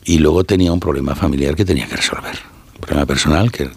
y 0.05 0.19
luego 0.19 0.45
tenía 0.45 0.75
un 0.75 0.79
problema 0.79 1.15
familiar 1.15 1.57
que 1.57 1.65
tenía 1.65 1.89
que 1.89 1.97
resolver, 1.97 2.39
un 2.75 2.81
problema 2.83 3.07
personal 3.07 3.51
que, 3.51 3.71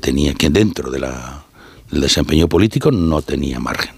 tenía, 0.00 0.34
que 0.34 0.50
dentro 0.50 0.90
de 0.90 0.98
la, 0.98 1.44
del 1.88 2.00
desempeño 2.00 2.48
político 2.48 2.90
no 2.90 3.22
tenía 3.22 3.60
margen. 3.60 3.94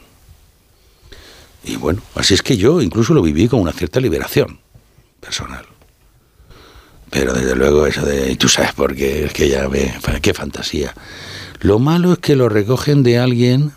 Y 1.64 1.76
bueno, 1.76 2.02
así 2.16 2.34
es 2.34 2.42
que 2.42 2.58
yo 2.58 2.82
incluso 2.82 3.14
lo 3.14 3.22
viví 3.22 3.48
con 3.48 3.60
una 3.60 3.72
cierta 3.72 3.98
liberación 3.98 4.60
personal. 5.20 5.64
Pero 7.12 7.34
desde 7.34 7.54
luego 7.54 7.86
eso 7.86 8.06
de, 8.06 8.34
tú 8.36 8.48
sabes 8.48 8.72
por 8.72 8.96
qué, 8.96 9.26
es 9.26 9.34
que 9.34 9.46
ya 9.46 9.68
ve, 9.68 9.92
qué 10.22 10.32
fantasía. 10.32 10.94
Lo 11.60 11.78
malo 11.78 12.14
es 12.14 12.18
que 12.20 12.34
lo 12.36 12.48
recogen 12.48 13.02
de 13.02 13.18
alguien 13.18 13.72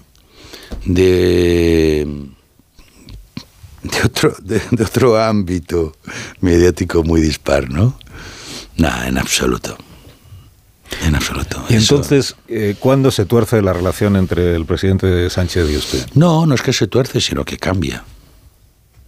de, 0.86 2.08
de, 3.84 4.02
otro, 4.06 4.34
de, 4.42 4.62
otro 4.82 5.22
ámbito 5.22 5.98
mediático 6.40 7.04
muy 7.04 7.20
dispar, 7.20 7.70
¿no? 7.70 8.00
Nada, 8.78 9.10
en 9.10 9.18
absoluto. 9.18 9.78
En 11.06 11.14
absoluto. 11.14 11.62
¿Y 11.68 11.74
entonces 11.74 12.38
eh, 12.48 12.78
cuándo 12.80 13.12
se 13.12 13.26
tuerce 13.26 13.62
la 13.62 13.74
relación 13.74 14.16
entre 14.16 14.56
el 14.56 14.66
presidente 14.66 15.30
Sánchez 15.30 15.70
y 15.70 15.76
usted? 15.76 16.08
No, 16.14 16.46
no 16.46 16.56
es 16.56 16.62
que 16.62 16.72
se 16.72 16.88
tuerce, 16.88 17.20
sino 17.20 17.44
que 17.44 17.58
cambia. 17.58 18.06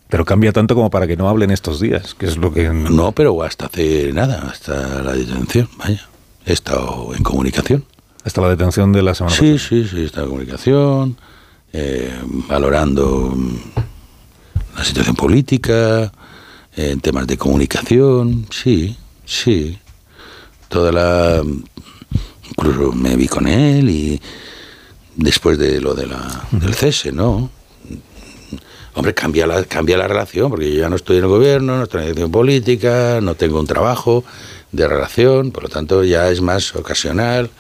Pero 0.10 0.24
cambia 0.24 0.54
tanto 0.54 0.74
como 0.76 0.90
para 0.90 1.06
que 1.08 1.18
no 1.18 1.28
hablen 1.28 1.52
estos 1.52 1.80
días, 1.80 2.16
que 2.16 2.28
es 2.28 2.38
lo 2.38 2.54
que... 2.54 2.70
No, 2.70 3.12
pero 3.12 3.44
hasta 3.44 3.66
hace 3.66 4.12
nada, 4.14 4.50
hasta 4.50 5.02
la 5.04 5.14
detención, 5.14 5.70
vaya. 5.78 6.08
He 6.46 6.54
estado 6.54 7.14
en 7.14 7.24
comunicación. 7.24 7.84
Hasta 8.24 8.42
la 8.42 8.50
detención 8.50 8.94
de 8.94 9.04
la 9.04 9.14
semana 9.14 9.36
sí, 9.36 9.54
pasada. 9.54 9.70
Sí, 9.70 9.84
sí, 9.84 9.90
sí, 9.90 9.98
he 10.02 10.06
estado 10.06 10.26
en 10.26 10.30
comunicación, 10.30 11.18
eh, 11.74 12.14
valorando 12.48 13.36
la 14.78 14.84
situación 14.84 15.16
política, 15.16 16.12
en 16.76 17.00
temas 17.02 17.28
de 17.28 17.38
comunicación, 17.38 18.48
sí, 18.50 18.96
sí. 19.26 19.78
Toda 20.70 20.92
la... 20.92 21.44
Incluso 22.50 22.94
me 22.94 23.16
vi 23.16 23.28
con 23.28 23.48
él 23.48 23.90
y 23.90 24.22
después 25.16 25.58
de 25.58 25.82
lo 25.82 25.94
de 25.94 26.08
la, 26.08 26.48
del 26.52 26.74
cese, 26.76 27.12
¿no? 27.12 27.50
Hombre, 28.98 29.14
cambia 29.14 29.46
la, 29.46 29.64
cambia 29.64 29.96
la 29.96 30.08
relación, 30.08 30.50
porque 30.50 30.74
yo 30.74 30.80
ya 30.80 30.90
no 30.90 30.96
estoy 30.96 31.18
en 31.18 31.24
el 31.26 31.30
gobierno, 31.30 31.78
no 31.78 31.84
estoy 31.84 32.00
en 32.00 32.06
la 32.06 32.08
dirección 32.08 32.32
política, 32.32 33.20
no 33.22 33.36
tengo 33.36 33.60
un 33.60 33.68
trabajo 33.68 34.24
de 34.72 34.88
relación, 34.88 35.52
por 35.52 35.62
lo 35.62 35.70
tanto 35.70 36.04
ya 36.04 36.32
es 36.32 36.42
más 36.42 36.76
ocasional 36.76 37.52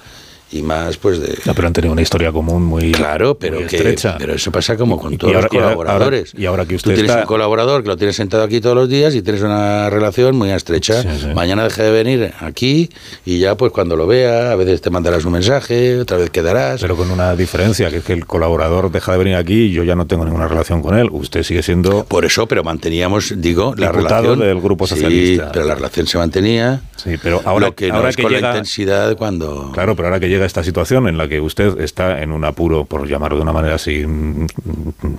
y 0.51 0.61
más 0.61 0.97
pues 0.97 1.19
de 1.19 1.37
pero 1.55 1.67
han 1.67 1.73
tenido 1.73 1.91
una 1.91 2.01
historia 2.01 2.31
común 2.31 2.63
muy 2.63 2.91
claro 2.93 3.37
pero 3.37 3.59
muy 3.59 3.67
que, 3.67 3.75
estrecha. 3.77 4.15
pero 4.17 4.33
eso 4.33 4.51
pasa 4.51 4.77
como 4.77 4.97
con 4.97 5.17
todos 5.17 5.33
ahora- 5.35 5.47
los 5.51 5.61
colaboradores. 5.61 6.33
y 6.37 6.45
ahora 6.45 6.65
que 6.65 6.75
usted 6.75 6.91
tú 6.91 6.95
tienes 6.95 7.11
está- 7.11 7.21
un 7.21 7.27
colaborador 7.27 7.81
que 7.83 7.89
lo 7.89 7.97
tienes 7.97 8.15
sentado 8.15 8.43
aquí 8.43 8.61
todos 8.61 8.75
los 8.75 8.87
días 8.87 9.13
y 9.15 9.21
tienes 9.21 9.41
una 9.41 9.89
relación 9.89 10.35
muy 10.37 10.51
estrecha. 10.51 11.03
Mañana 11.35 11.63
deja 11.65 11.83
de 11.83 11.91
venir 11.91 12.31
aquí 12.39 12.89
y 13.25 13.39
ya 13.39 13.55
pues 13.55 13.71
cuando 13.73 13.95
lo 13.97 14.07
vea 14.07 14.51
a 14.51 14.55
veces 14.55 14.79
te 14.81 14.89
mandarás 14.89 15.25
un 15.25 15.33
mensaje 15.33 15.99
otra 15.99 16.17
vez 16.17 16.29
quedarás. 16.29 16.79
Pero 16.81 16.95
con 16.95 17.11
una 17.11 17.35
diferencia 17.35 17.89
que 17.89 17.97
es 17.97 18.03
que 18.05 18.13
el 18.13 18.25
colaborador 18.25 18.89
deja 18.91 19.11
de 19.11 19.17
venir 19.17 19.35
aquí 19.35 19.63
y 19.65 19.71
yo 19.71 19.83
ya 19.83 19.95
no 19.95 20.07
tengo 20.07 20.23
ninguna 20.23 20.47
relación 20.47 20.81
con 20.81 20.97
él. 20.97 21.09
Usted 21.11 21.43
sigue 21.43 21.61
siendo 21.61 22.05
por 22.05 22.23
eso 22.23 22.47
pero 22.47 22.63
manteníamos 22.63 23.33
digo 23.37 23.73
la 23.77 23.91
relación. 23.91 24.39
del 24.39 24.61
Grupo 24.61 24.87
Sí, 24.87 24.95
Socialista. 24.95 25.51
pero 25.51 25.65
la 25.65 25.75
relación 25.75 26.07
se 26.07 26.17
mantenía. 26.17 26.81
Sí 26.95 27.15
pero 27.21 27.41
ahora 27.45 27.67
lo 27.67 27.75
que 27.75 27.87
ahora 27.91 28.03
no 28.03 28.07
es 28.09 28.15
que 28.15 28.23
con 28.23 28.31
llega 28.31 28.47
la 28.49 28.53
intensidad 28.55 29.15
cuando 29.17 29.71
Claro, 29.73 29.95
pero 29.95 30.07
ahora 30.07 30.19
que 30.19 30.29
llega 30.29 30.36
esta 30.45 30.63
situación 30.63 31.07
en 31.07 31.17
la 31.17 31.27
que 31.27 31.41
usted 31.41 31.79
está 31.81 32.21
en 32.21 32.31
un 32.31 32.45
apuro, 32.45 32.85
por 32.85 33.07
llamarlo 33.07 33.37
de 33.37 33.43
una 33.43 33.53
manera 33.53 33.75
así 33.75 34.05
mm, 34.05 34.43
mm, 34.43 34.47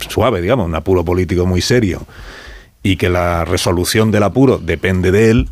suave, 0.09 0.41
digamos, 0.41 0.67
un 0.67 0.75
apuro 0.75 1.05
político 1.05 1.47
muy 1.47 1.61
serio, 1.61 2.03
y 2.83 2.97
que 2.97 3.09
la 3.09 3.45
resolución 3.45 4.11
del 4.11 4.23
apuro 4.23 4.59
depende 4.59 5.11
de 5.11 5.31
él, 5.31 5.49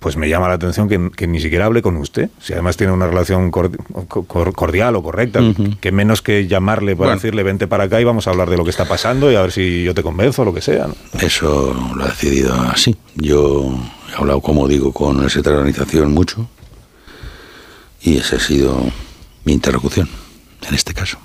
pues 0.00 0.16
me 0.16 0.28
llama 0.28 0.46
la 0.46 0.54
atención 0.54 0.88
que, 0.88 1.10
que 1.16 1.26
ni 1.26 1.40
siquiera 1.40 1.66
hable 1.66 1.82
con 1.82 1.96
usted. 1.96 2.30
Si 2.40 2.52
además 2.52 2.76
tiene 2.76 2.92
una 2.92 3.08
relación 3.08 3.50
cor- 3.50 3.76
cor- 4.06 4.52
cordial 4.52 4.94
o 4.94 5.02
correcta, 5.02 5.40
que 5.80 5.90
menos 5.90 6.22
que 6.22 6.46
llamarle 6.46 6.94
para 6.94 7.08
Bueno. 7.08 7.14
decirle 7.16 7.42
vente 7.42 7.66
para 7.66 7.84
acá 7.84 8.00
y 8.00 8.04
vamos 8.04 8.28
a 8.28 8.30
hablar 8.30 8.48
de 8.48 8.56
lo 8.56 8.62
que 8.62 8.70
está 8.70 8.84
pasando 8.84 9.32
y 9.32 9.34
a 9.34 9.42
ver 9.42 9.50
si 9.50 9.82
yo 9.82 9.94
te 9.94 10.04
convenzo 10.04 10.42
o 10.42 10.44
lo 10.44 10.54
que 10.54 10.60
sea. 10.60 10.86
¿no? 10.86 10.94
Eso 11.20 11.74
lo 11.96 12.04
ha 12.04 12.08
decidido 12.08 12.54
así. 12.54 12.96
Yo 13.16 13.74
he 14.12 14.14
hablado, 14.20 14.40
como 14.40 14.68
digo, 14.68 14.92
con 14.92 15.16
el 15.20 15.30
secretario 15.30 15.56
de 15.58 15.62
organización 15.64 16.12
mucho 16.14 16.48
y 18.02 18.18
esa 18.18 18.36
ha 18.36 18.40
sido 18.40 18.90
mi 19.44 19.52
interlocución 19.52 20.08
en 20.66 20.74
este 20.74 20.94
caso. 20.94 21.18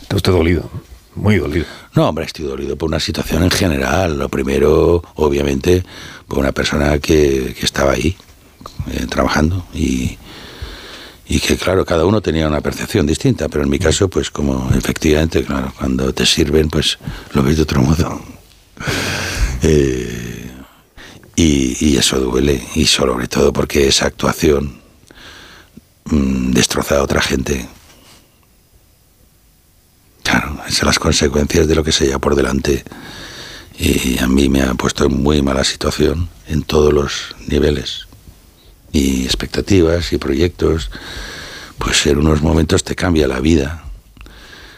Está 0.00 0.16
usted 0.16 0.32
dolido, 0.32 0.70
muy 1.14 1.38
dolido. 1.38 1.66
No, 1.94 2.08
hombre, 2.08 2.24
estoy 2.24 2.46
dolido 2.46 2.76
por 2.76 2.88
una 2.88 3.00
situación 3.00 3.42
en 3.42 3.50
general. 3.50 4.18
Lo 4.18 4.28
primero, 4.28 5.02
obviamente, 5.16 5.84
por 6.26 6.38
una 6.38 6.52
persona 6.52 6.98
que, 6.98 7.54
que 7.58 7.64
estaba 7.64 7.92
ahí 7.92 8.16
eh, 8.90 9.06
trabajando 9.08 9.66
y, 9.74 10.16
y 11.26 11.40
que, 11.40 11.56
claro, 11.56 11.84
cada 11.84 12.04
uno 12.04 12.20
tenía 12.20 12.48
una 12.48 12.60
percepción 12.60 13.06
distinta, 13.06 13.48
pero 13.48 13.64
en 13.64 13.70
mi 13.70 13.78
caso, 13.78 14.08
pues 14.08 14.30
como 14.30 14.70
efectivamente, 14.74 15.44
claro, 15.44 15.72
cuando 15.78 16.12
te 16.12 16.26
sirven, 16.26 16.68
pues 16.68 16.98
lo 17.32 17.42
ves 17.42 17.56
de 17.56 17.62
otro 17.62 17.82
modo. 17.82 18.20
Eh, 19.64 20.41
y, 21.42 21.76
y 21.80 21.96
eso 21.96 22.20
duele, 22.20 22.62
y 22.74 22.86
sobre 22.86 23.26
todo 23.26 23.52
porque 23.52 23.88
esa 23.88 24.06
actuación 24.06 24.80
mm, 26.04 26.52
destroza 26.52 26.98
a 26.98 27.02
otra 27.02 27.20
gente. 27.20 27.68
Claro, 30.22 30.60
esas 30.66 30.76
son 30.76 30.86
las 30.86 30.98
consecuencias 31.00 31.66
de 31.66 31.74
lo 31.74 31.82
que 31.82 31.90
se 31.90 32.06
lleva 32.06 32.20
por 32.20 32.36
delante. 32.36 32.84
Y 33.76 34.18
a 34.18 34.28
mí 34.28 34.48
me 34.48 34.62
ha 34.62 34.74
puesto 34.74 35.06
en 35.06 35.20
muy 35.20 35.42
mala 35.42 35.64
situación 35.64 36.28
en 36.46 36.62
todos 36.62 36.92
los 36.92 37.34
niveles. 37.48 38.06
Y 38.92 39.24
expectativas 39.24 40.12
y 40.12 40.18
proyectos, 40.18 40.90
pues 41.78 42.06
en 42.06 42.18
unos 42.18 42.42
momentos 42.42 42.84
te 42.84 42.94
cambia 42.94 43.26
la 43.26 43.40
vida. 43.40 43.82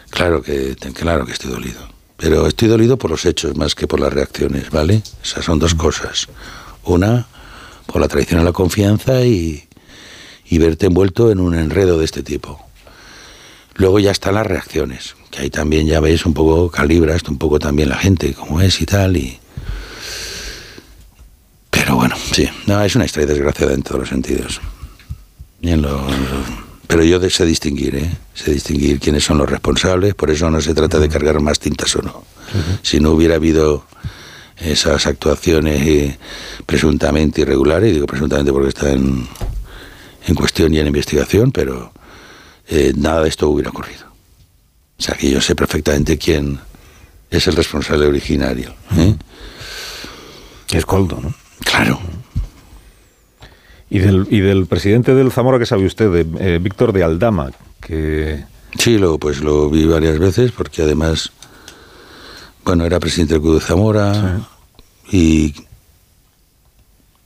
Claro 0.09 0.41
que, 0.41 0.77
claro 0.95 1.27
que 1.27 1.33
estoy 1.33 1.51
dolido. 1.51 1.94
Pero 2.25 2.47
estoy 2.47 2.69
dolido 2.69 2.97
por 2.97 3.11
los 3.11 3.27
hechos 3.27 3.55
más 3.55 3.75
que 3.75 3.87
por 3.87 4.01
las 4.01 4.11
reacciones, 4.11 4.71
¿vale? 4.71 5.03
Esas 5.23 5.45
son 5.45 5.59
dos 5.59 5.75
cosas. 5.75 6.27
Una, 6.85 7.27
por 7.85 8.01
la 8.01 8.09
traición 8.09 8.41
a 8.41 8.45
la 8.45 8.53
confianza 8.53 9.21
y, 9.27 9.69
y 10.47 10.57
verte 10.57 10.87
envuelto 10.87 11.31
en 11.31 11.39
un 11.39 11.55
enredo 11.55 11.99
de 11.99 12.07
este 12.07 12.23
tipo. 12.23 12.65
Luego 13.75 13.99
ya 13.99 14.11
están 14.11 14.37
las 14.37 14.47
reacciones, 14.47 15.17
que 15.31 15.43
ahí 15.43 15.51
también 15.51 15.87
ya 15.87 16.01
veis 16.01 16.25
un 16.25 16.33
poco, 16.33 16.71
calibras 16.71 17.23
un 17.29 17.37
poco 17.37 17.59
también 17.59 17.91
la 17.91 17.99
gente, 17.99 18.33
cómo 18.33 18.63
es 18.63 18.81
y 18.81 18.87
tal. 18.87 19.19
Y... 19.19 19.39
Pero 21.69 21.97
bueno, 21.97 22.17
sí, 22.33 22.49
no, 22.67 22.81
es 22.83 22.97
una 22.97 23.05
historia 23.05 23.27
desgraciada 23.27 23.75
en 23.75 23.83
todos 23.83 24.01
los 24.01 24.09
sentidos. 24.09 24.63
Y 25.61 25.69
en 25.73 25.83
lo- 25.83 26.07
Pero 26.87 27.03
yo 27.05 27.19
sé 27.31 27.47
distinguir, 27.47 27.97
¿eh? 27.97 28.11
Sé 28.35 28.53
distinguir 28.53 29.01
quiénes 29.01 29.25
son 29.25 29.39
los 29.39 29.49
responsables, 29.49 30.15
por 30.15 30.31
eso 30.31 30.51
no 30.51 30.61
se 30.61 30.75
trata 30.75 30.99
de 30.99 31.09
cargar 31.09 31.41
más 31.41 31.59
tintas 31.59 31.95
o 31.97 32.03
no. 32.03 32.25
Si 32.83 33.01
no 33.01 33.11
hubiera 33.11 33.37
habido 33.37 33.87
esas 34.59 35.07
actuaciones 35.07 35.87
eh, 35.87 36.19
presuntamente 36.67 37.41
irregulares, 37.41 37.93
digo 37.93 38.07
presuntamente 38.07 38.53
porque 38.53 38.69
está 38.69 38.93
en, 38.93 39.27
en 40.27 40.35
cuestión 40.35 40.73
y 40.75 40.79
en 40.79 40.87
investigación, 40.87 41.51
pero 41.53 41.93
eh, 42.69 42.93
nada 42.97 43.23
de 43.23 43.29
esto 43.29 43.49
hubiera 43.49 43.71
ocurrido. 43.71 44.05
O 44.99 45.03
sea 45.03 45.15
que 45.17 45.31
yo 45.31 45.41
sé 45.41 45.55
perfectamente 45.55 46.17
quién 46.19 46.61
es 47.31 47.47
el 47.47 47.57
responsable 47.57 48.07
originario. 48.07 48.75
¿eh? 48.97 49.17
Es 50.71 50.87
Coldo, 50.87 51.19
¿no? 51.21 51.35
Claro. 51.65 52.01
Y 53.95 54.01
del, 54.01 54.27
y 54.29 54.41
del 54.41 54.67
presidente 54.67 55.15
del 55.15 55.31
Zamora, 55.31 55.57
que 55.61 55.67
sabe 55.67 55.87
usted? 55.87 56.11
De, 56.11 56.27
eh, 56.41 56.59
Víctor 56.61 56.93
de 56.93 57.05
Aldama, 57.05 57.53
que... 57.81 58.43
Sí, 58.77 58.99
lo, 58.99 59.19
pues 59.19 59.41
lo 59.41 59.71
vi 59.71 59.85
varias 59.85 60.19
veces 60.19 60.51
porque 60.51 60.83
además, 60.83 61.31
bueno, 62.65 62.85
era 62.85 62.99
presidente 62.99 63.35
del 63.35 63.43
Club 63.43 63.55
de 63.55 63.61
Zamora 63.61 64.41
y 65.13 65.55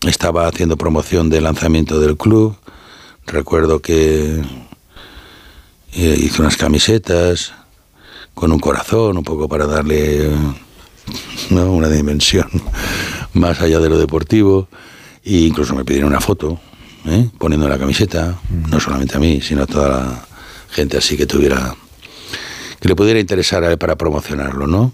estaba 0.03 0.47
haciendo 0.47 0.77
promoción 0.77 1.31
del 1.31 1.45
lanzamiento 1.45 2.01
del 2.01 2.19
club. 2.19 2.55
Recuerdo 3.27 3.81
que 3.81 4.43
eh, 5.95 6.17
hizo 6.19 6.43
unas 6.43 6.59
camisetas 6.59 7.55
con 8.35 8.53
un 8.53 8.59
corazón, 8.59 9.17
un 9.17 9.25
poco 9.25 9.49
para 9.49 9.67
darle 9.67 10.31
¿no? 11.49 11.73
una 11.73 11.89
dimensión 11.89 12.47
más 13.33 13.63
allá 13.63 13.81
de 13.81 13.89
lo 13.89 13.99
deportivo. 13.99 14.69
E 15.25 15.39
incluso 15.47 15.75
me 15.75 15.85
pidieron 15.85 16.11
una 16.11 16.21
foto 16.21 16.59
¿eh? 17.07 17.29
poniendo 17.39 17.69
la 17.69 17.79
camiseta, 17.79 18.39
no 18.71 18.81
solamente 18.81 19.17
a 19.17 19.21
mí, 19.21 19.41
sino 19.41 19.63
a 19.63 19.67
toda 19.67 19.89
la 19.89 20.27
gente 20.71 20.97
así 20.99 21.17
que 21.17 21.27
tuviera 21.27 21.75
que 22.81 22.89
le 22.89 22.95
pudiera 22.97 23.19
interesar 23.19 23.65
a 23.65 23.71
él 23.73 23.79
para 23.79 23.97
promocionarlo, 23.97 24.67
¿no? 24.67 24.93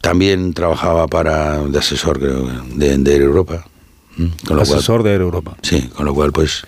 También 0.00 0.52
trabajaba 0.52 1.06
para 1.06 1.58
de 1.62 1.78
asesor 1.78 2.18
creo, 2.18 2.48
de, 2.74 2.98
de 2.98 3.12
Air 3.14 3.22
Europa. 3.22 3.64
Con 4.16 4.56
lo 4.56 4.64
cual- 4.64 4.78
Asesor 4.78 5.02
de 5.04 5.12
Air 5.12 5.20
Europa. 5.20 5.56
Sí, 5.62 5.82
con 5.94 6.04
lo 6.04 6.12
cual 6.14 6.32
pues 6.32 6.66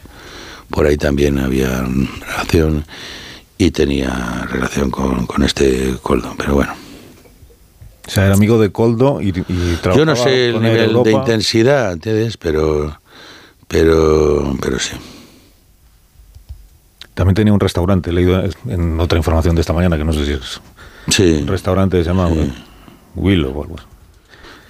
por 0.71 0.87
ahí 0.87 0.97
también 0.97 1.39
había 1.39 1.85
relación 2.29 2.85
y 3.59 3.71
tenía 3.73 4.47
relación 4.51 4.91
con, 4.91 5.27
con 5.27 5.43
este 5.43 5.97
Coldo, 6.03 6.35
pero 6.39 6.55
bueno. 6.55 6.73
O 8.07 8.11
sea, 8.11 8.27
era 8.27 8.35
amigo 8.35 8.61
de 8.61 8.71
Coldo 8.71 9.21
y, 9.23 9.29
y 9.29 9.77
trabajaba 9.83 9.97
Yo 9.97 10.05
no 10.05 10.15
sé 10.17 10.51
el 10.51 10.61
nivel 10.63 11.03
de 11.03 11.13
intensidad, 11.13 11.93
¿entiendes? 11.93 12.37
Pero, 12.37 12.99
pero, 13.67 14.57
pero 14.61 14.79
sí. 14.79 14.93
También 17.15 17.35
tenía 17.35 17.53
un 17.53 17.61
restaurante, 17.61 18.11
he 18.11 18.13
leído 18.13 18.43
en 18.69 18.99
otra 19.01 19.17
información 19.19 19.55
de 19.55 19.61
esta 19.61 19.73
mañana, 19.73 19.97
que 19.97 20.05
no 20.05 20.13
sé 20.13 20.27
si 20.27 20.33
es... 20.33 20.61
Sí. 21.09 21.39
Un 21.43 21.47
restaurante 21.47 21.97
que 21.99 22.03
se 22.05 22.11
llama 22.11 22.29
Willow 23.15 23.57
o 23.57 23.63
algo. 23.63 23.77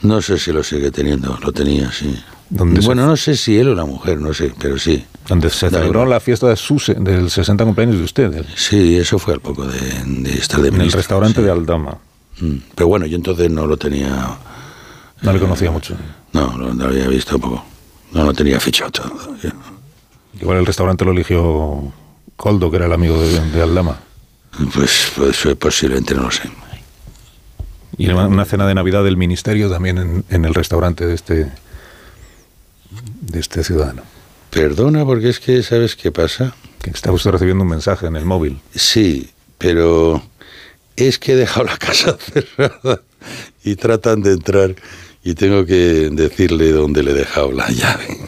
No 0.02 0.20
sé 0.20 0.38
si 0.38 0.52
lo 0.52 0.62
sigue 0.62 0.90
teniendo, 0.90 1.38
lo 1.42 1.52
tenía, 1.52 1.90
sí. 1.90 2.14
¿Dónde 2.50 2.82
se- 2.82 2.86
bueno, 2.86 3.06
no 3.06 3.16
sé 3.16 3.36
si 3.36 3.56
él 3.58 3.68
o 3.68 3.74
la 3.74 3.86
mujer, 3.86 4.20
no 4.20 4.34
sé, 4.34 4.52
pero 4.60 4.78
sí. 4.78 5.02
Donde 5.28 5.48
se 5.48 5.70
celebró 5.70 6.04
la 6.04 6.20
fiesta 6.20 6.46
de 6.48 6.56
su, 6.56 6.76
del 6.98 7.30
60 7.30 7.64
cumpleaños 7.64 7.96
de 7.98 8.04
usted, 8.04 8.34
el- 8.34 8.46
Sí, 8.56 8.96
eso 8.96 9.18
fue 9.18 9.32
al 9.34 9.40
poco 9.40 9.64
de, 9.66 9.80
de 10.04 10.32
estar 10.34 10.60
de 10.60 10.68
en 10.68 10.80
el 10.82 10.92
restaurante 10.92 11.40
de 11.40 11.50
Aldama. 11.50 11.96
Mm, 12.40 12.56
Pero 12.74 12.88
bueno, 12.88 13.06
yo 13.06 13.16
entonces 13.16 13.50
no 13.50 13.66
lo 13.66 13.76
tenía, 13.76 14.36
No 15.22 15.32
le 15.32 15.38
conocía 15.38 15.70
mucho. 15.70 15.96
no, 16.32 16.56
lo, 16.58 16.72
lo 16.74 16.84
había 16.86 17.08
visto 17.08 17.38
poco. 17.38 17.64
No 18.12 18.24
lo 18.24 18.32
tenía 18.32 18.60
fichado 18.60 18.90
todavía. 18.90 19.52
Igual 20.40 20.58
el 20.58 20.66
restaurante 20.66 21.04
lo 21.04 21.12
eligió 21.12 21.92
Coldo, 22.36 22.70
que 22.70 22.76
era 22.76 22.86
el 22.86 22.92
amigo 22.92 23.20
de, 23.20 23.40
de 23.50 23.62
Aldama. 23.62 23.98
Pues, 24.72 25.12
pues 25.16 25.44
eh, 25.46 25.56
posiblemente 25.56 26.14
no 26.14 26.22
lo 26.24 26.30
sé. 26.30 26.48
Y 27.96 28.08
una 28.08 28.26
una 28.26 28.44
cena 28.44 28.66
de 28.66 28.74
Navidad 28.74 29.04
del 29.04 29.16
ministerio 29.16 29.70
también 29.70 29.98
en, 29.98 30.24
en 30.28 30.44
el 30.44 30.54
restaurante 30.54 31.06
de 31.06 31.14
este, 31.14 31.52
de 33.20 33.40
este 33.40 33.62
ciudadano. 33.64 34.02
Perdona, 34.50 35.04
porque 35.04 35.28
es 35.28 35.40
que, 35.40 35.62
¿sabes 35.62 35.96
qué 35.96 36.10
pasa? 36.12 36.54
Que 36.82 36.90
está 36.90 37.10
usted 37.12 37.30
recibiendo 37.30 37.62
un 37.64 37.70
mensaje 37.70 38.06
en 38.06 38.16
el 38.16 38.24
móvil. 38.24 38.60
Sí, 38.74 39.30
pero 39.58 40.22
es 40.96 41.18
que 41.18 41.32
he 41.32 41.36
dejado 41.36 41.66
la 41.66 41.76
casa 41.76 42.16
cerrada 42.56 43.00
y 43.64 43.76
tratan 43.76 44.22
de 44.22 44.32
entrar 44.32 44.74
y 45.22 45.34
tengo 45.34 45.64
que 45.64 46.10
decirle 46.12 46.70
dónde 46.72 47.02
le 47.02 47.12
he 47.12 47.14
dejado 47.14 47.52
la 47.52 47.68
llave. 47.70 48.18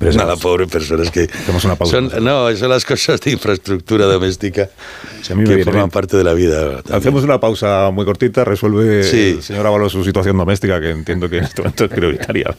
Nada, 0.00 0.34
pobre 0.36 0.66
personas 0.66 1.10
que... 1.10 1.24
Hacemos 1.24 1.62
una 1.66 1.76
pausa. 1.76 1.96
Son, 1.96 2.24
no, 2.24 2.56
son 2.56 2.70
las 2.70 2.86
cosas 2.86 3.20
de 3.20 3.32
infraestructura 3.32 4.06
doméstica 4.06 4.70
que 5.26 5.34
viene 5.34 5.62
forman 5.62 5.90
parte 5.90 6.16
de 6.16 6.24
la 6.24 6.32
vida. 6.32 6.76
también. 6.76 6.94
Hacemos 6.96 7.22
una 7.22 7.38
pausa 7.38 7.90
muy 7.92 8.06
cortita, 8.06 8.42
resuelve 8.42 9.04
Sí. 9.04 9.34
el 9.36 9.42
señor 9.42 9.66
Ábalos 9.66 9.92
su 9.92 10.02
situación 10.02 10.38
doméstica, 10.38 10.80
que 10.80 10.88
entiendo 10.90 11.28
que 11.28 11.36
en 11.38 11.44
este 11.44 11.60
momento 11.60 11.84
es 11.84 11.90
prioritaria. 11.90 12.56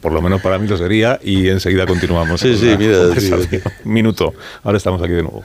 Por 0.00 0.12
lo 0.12 0.22
menos 0.22 0.40
para 0.40 0.56
mí 0.56 0.68
lo 0.68 0.78
sería, 0.78 1.18
y 1.20 1.48
enseguida 1.48 1.84
continuamos. 1.84 2.40
Sí, 2.40 2.56
sí, 2.56 2.76
mira. 2.78 2.98
Minuto. 3.84 4.32
Ahora 4.62 4.78
estamos 4.78 5.02
aquí 5.02 5.14
de 5.14 5.22
nuevo. 5.22 5.44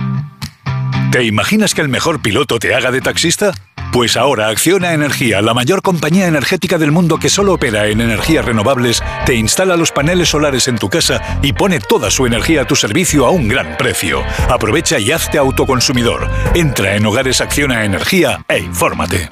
¿Te 1.11 1.25
imaginas 1.25 1.75
que 1.75 1.81
el 1.81 1.89
mejor 1.89 2.21
piloto 2.21 2.57
te 2.57 2.73
haga 2.73 2.89
de 2.89 3.01
taxista? 3.01 3.51
Pues 3.91 4.15
ahora 4.15 4.47
Acciona 4.47 4.93
Energía, 4.93 5.41
la 5.41 5.53
mayor 5.53 5.81
compañía 5.81 6.25
energética 6.25 6.77
del 6.77 6.93
mundo 6.93 7.17
que 7.17 7.27
solo 7.27 7.51
opera 7.55 7.87
en 7.87 7.99
energías 7.99 8.45
renovables, 8.45 9.03
te 9.25 9.35
instala 9.35 9.75
los 9.75 9.91
paneles 9.91 10.29
solares 10.29 10.69
en 10.69 10.77
tu 10.77 10.87
casa 10.87 11.21
y 11.41 11.51
pone 11.51 11.81
toda 11.81 12.09
su 12.11 12.25
energía 12.25 12.61
a 12.61 12.65
tu 12.65 12.77
servicio 12.77 13.25
a 13.25 13.29
un 13.29 13.49
gran 13.49 13.75
precio. 13.75 14.23
Aprovecha 14.49 14.99
y 14.99 15.11
hazte 15.11 15.37
autoconsumidor. 15.37 16.29
Entra 16.53 16.95
en 16.95 17.05
Hogares 17.05 17.41
Acciona 17.41 17.83
Energía 17.83 18.45
e 18.47 18.59
infórmate. 18.59 19.27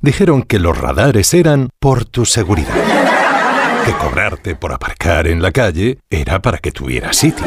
Dijeron 0.00 0.42
que 0.42 0.58
los 0.58 0.76
radares 0.76 1.32
eran 1.32 1.68
por 1.78 2.06
tu 2.06 2.26
seguridad. 2.26 2.74
Que 3.86 3.92
cobrarte 3.92 4.56
por 4.56 4.72
aparcar 4.72 5.28
en 5.28 5.40
la 5.40 5.52
calle 5.52 5.98
era 6.10 6.42
para 6.42 6.58
que 6.58 6.72
tuvieras 6.72 7.16
sitio. 7.16 7.46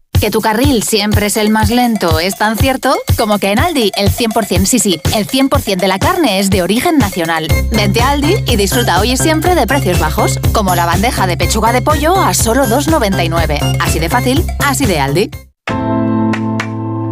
Que 0.21 0.29
tu 0.29 0.39
carril 0.39 0.83
siempre 0.83 1.25
es 1.25 1.35
el 1.35 1.49
más 1.49 1.71
lento 1.71 2.19
es 2.19 2.37
tan 2.37 2.55
cierto 2.55 2.95
como 3.17 3.39
que 3.39 3.51
en 3.51 3.57
Aldi 3.57 3.91
el 3.97 4.11
100%, 4.11 4.65
sí, 4.65 4.77
sí, 4.77 5.01
el 5.15 5.25
100% 5.25 5.77
de 5.77 5.87
la 5.87 5.97
carne 5.97 6.39
es 6.39 6.51
de 6.51 6.61
origen 6.61 6.99
nacional. 6.99 7.47
Vente 7.71 8.01
a 8.01 8.11
Aldi 8.11 8.35
y 8.45 8.55
disfruta 8.55 8.99
hoy 8.99 9.13
y 9.13 9.17
siempre 9.17 9.55
de 9.55 9.65
precios 9.65 9.97
bajos, 9.97 10.39
como 10.53 10.75
la 10.75 10.85
bandeja 10.85 11.25
de 11.25 11.37
pechuga 11.37 11.73
de 11.73 11.81
pollo 11.81 12.15
a 12.15 12.35
solo 12.35 12.67
2,99. 12.67 13.77
Así 13.79 13.97
de 13.97 14.09
fácil, 14.09 14.45
así 14.59 14.85
de 14.85 14.99
Aldi. 14.99 15.31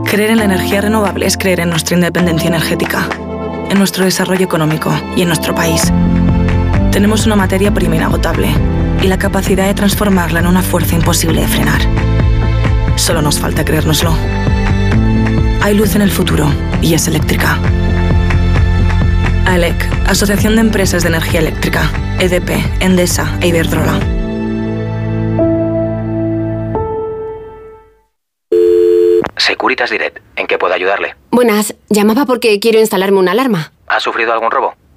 Creer 0.06 0.30
en 0.30 0.38
la 0.38 0.46
energía 0.46 0.82
renovable 0.82 1.26
es 1.26 1.36
creer 1.36 1.62
en 1.62 1.72
nuestra 1.72 1.96
independencia 1.96 2.48
energética, 2.48 3.10
en 3.72 3.80
nuestro 3.80 4.06
desarrollo 4.06 4.46
económico 4.46 4.94
y 5.16 5.24
en 5.24 5.30
nuestro 5.30 5.56
país. 5.56 5.92
Tenemos 6.92 7.26
una 7.26 7.36
materia 7.36 7.74
prima 7.74 7.96
inagotable 7.96 8.54
y 9.02 9.08
la 9.08 9.18
capacidad 9.18 9.66
de 9.66 9.74
transformarla 9.74 10.42
en 10.42 10.46
una 10.46 10.62
fuerza 10.62 10.94
imposible 10.94 11.42
de 11.42 11.48
frenar. 11.48 12.09
Solo 13.00 13.22
nos 13.22 13.40
falta 13.40 13.64
creérnoslo. 13.64 14.14
Hay 15.62 15.74
luz 15.74 15.96
en 15.96 16.02
el 16.02 16.12
futuro 16.12 16.48
y 16.82 16.94
es 16.94 17.08
eléctrica. 17.08 17.58
AELEC, 19.48 19.76
Asociación 20.08 20.56
de 20.56 20.62
Empresas 20.62 21.04
de 21.04 21.10
Energía 21.10 21.40
Eléctrica, 21.40 21.90
EDP, 22.20 22.82
Endesa 22.82 23.38
e 23.42 23.48
Iberdrola. 23.48 24.00
Securitas 29.38 29.90
Direct, 29.90 30.20
¿en 30.36 30.46
qué 30.46 30.58
puedo 30.58 30.74
ayudarle? 30.74 31.16
Buenas, 31.32 31.76
llamaba 31.90 32.26
porque 32.26 32.60
quiero 32.60 32.80
instalarme 32.80 33.18
una 33.18 33.32
alarma. 33.32 33.72
¿Ha 33.88 34.00
sufrido 34.00 34.34
algún 34.34 34.52
robo? 34.52 34.76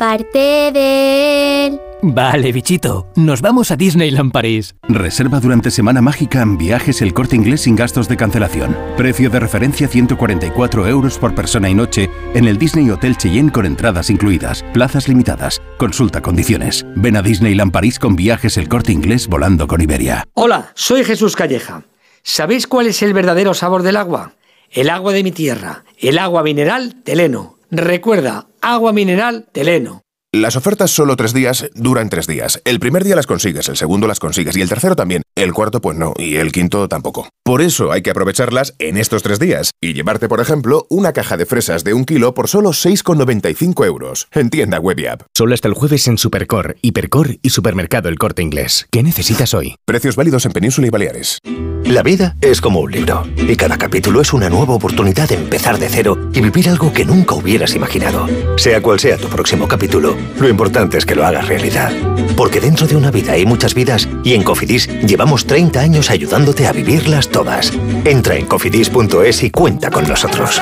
parte 0.00 0.72
de 0.72 1.66
él. 1.66 1.80
Vale, 2.00 2.52
bichito, 2.52 3.06
nos 3.16 3.42
vamos 3.42 3.70
a 3.70 3.76
Disneyland 3.76 4.32
París. 4.32 4.74
Reserva 4.88 5.40
durante 5.40 5.70
Semana 5.70 6.00
Mágica 6.00 6.40
en 6.40 6.56
viajes 6.56 7.02
el 7.02 7.12
corte 7.12 7.36
inglés 7.36 7.60
sin 7.60 7.76
gastos 7.76 8.08
de 8.08 8.16
cancelación. 8.16 8.74
Precio 8.96 9.28
de 9.28 9.38
referencia 9.38 9.88
144 9.88 10.88
euros 10.88 11.18
por 11.18 11.34
persona 11.34 11.68
y 11.68 11.74
noche 11.74 12.08
en 12.32 12.48
el 12.48 12.56
Disney 12.56 12.88
Hotel 12.88 13.18
Cheyenne 13.18 13.52
con 13.52 13.66
entradas 13.66 14.08
incluidas. 14.08 14.64
Plazas 14.72 15.06
limitadas. 15.06 15.60
Consulta 15.76 16.22
condiciones. 16.22 16.86
Ven 16.96 17.18
a 17.18 17.22
Disneyland 17.22 17.70
París 17.70 17.98
con 17.98 18.16
viajes 18.16 18.56
el 18.56 18.70
corte 18.70 18.92
inglés 18.92 19.28
volando 19.28 19.66
con 19.66 19.82
Iberia. 19.82 20.24
Hola, 20.32 20.72
soy 20.76 21.04
Jesús 21.04 21.36
Calleja. 21.36 21.82
¿Sabéis 22.22 22.66
cuál 22.66 22.86
es 22.86 23.02
el 23.02 23.12
verdadero 23.12 23.52
sabor 23.52 23.82
del 23.82 23.98
agua? 23.98 24.32
El 24.70 24.88
agua 24.88 25.12
de 25.12 25.22
mi 25.22 25.30
tierra, 25.30 25.84
el 25.98 26.16
agua 26.16 26.42
mineral 26.42 27.02
Teleno. 27.04 27.59
Recuerda, 27.70 28.48
agua 28.60 28.92
mineral 28.92 29.46
Teleno. 29.52 30.02
Las 30.32 30.56
ofertas 30.56 30.90
solo 30.90 31.14
tres 31.16 31.32
días 31.32 31.70
duran 31.74 32.08
tres 32.08 32.26
días. 32.26 32.60
El 32.64 32.80
primer 32.80 33.04
día 33.04 33.14
las 33.14 33.26
consigues, 33.26 33.68
el 33.68 33.76
segundo 33.76 34.08
las 34.08 34.18
consigues 34.18 34.56
y 34.56 34.60
el 34.60 34.68
tercero 34.68 34.96
también. 34.96 35.22
El 35.40 35.54
cuarto 35.54 35.80
pues 35.80 35.96
no 35.96 36.12
y 36.18 36.36
el 36.36 36.52
quinto 36.52 36.86
tampoco. 36.86 37.30
Por 37.42 37.62
eso 37.62 37.92
hay 37.92 38.02
que 38.02 38.10
aprovecharlas 38.10 38.74
en 38.78 38.98
estos 38.98 39.22
tres 39.22 39.38
días 39.40 39.70
y 39.80 39.94
llevarte, 39.94 40.28
por 40.28 40.38
ejemplo, 40.38 40.86
una 40.90 41.14
caja 41.14 41.38
de 41.38 41.46
fresas 41.46 41.82
de 41.82 41.94
un 41.94 42.04
kilo 42.04 42.34
por 42.34 42.46
solo 42.46 42.72
6,95 42.72 43.86
euros. 43.86 44.28
En 44.32 44.50
tienda 44.50 44.78
web 44.78 44.98
y 44.98 45.06
app. 45.06 45.22
Solo 45.34 45.54
hasta 45.54 45.66
el 45.66 45.72
jueves 45.72 46.06
en 46.08 46.18
Supercor, 46.18 46.76
Hipercor 46.82 47.38
y 47.40 47.48
Supermercado 47.48 48.10
El 48.10 48.18
Corte 48.18 48.42
Inglés. 48.42 48.86
¿Qué 48.90 49.02
necesitas 49.02 49.54
hoy? 49.54 49.76
Precios 49.86 50.14
válidos 50.14 50.44
en 50.44 50.52
Península 50.52 50.88
y 50.88 50.90
Baleares. 50.90 51.38
La 51.86 52.02
vida 52.02 52.36
es 52.42 52.60
como 52.60 52.80
un 52.80 52.92
libro 52.92 53.26
y 53.36 53.56
cada 53.56 53.78
capítulo 53.78 54.20
es 54.20 54.34
una 54.34 54.50
nueva 54.50 54.74
oportunidad 54.74 55.28
de 55.28 55.36
empezar 55.36 55.78
de 55.78 55.88
cero 55.88 56.30
y 56.34 56.40
vivir 56.40 56.68
algo 56.68 56.92
que 56.92 57.06
nunca 57.06 57.34
hubieras 57.34 57.74
imaginado. 57.74 58.28
Sea 58.58 58.80
cual 58.82 59.00
sea 59.00 59.16
tu 59.16 59.28
próximo 59.28 59.66
capítulo, 59.66 60.16
lo 60.38 60.48
importante 60.48 60.98
es 60.98 61.06
que 61.06 61.16
lo 61.16 61.26
hagas 61.26 61.48
realidad. 61.48 61.90
Porque 62.36 62.60
dentro 62.60 62.86
de 62.86 62.96
una 62.96 63.10
vida 63.10 63.32
hay 63.32 63.46
muchas 63.46 63.74
vidas 63.74 64.08
y 64.22 64.34
en 64.34 64.44
Cofidis 64.44 64.86
llevamos 65.04 65.29
30 65.38 65.80
años 65.80 66.10
ayudándote 66.10 66.66
a 66.66 66.72
vivirlas 66.72 67.28
todas. 67.28 67.72
Entra 68.04 68.36
en 68.36 68.46
cofidis.es 68.46 69.42
y 69.44 69.50
cuenta 69.50 69.90
con 69.90 70.08
nosotros. 70.08 70.60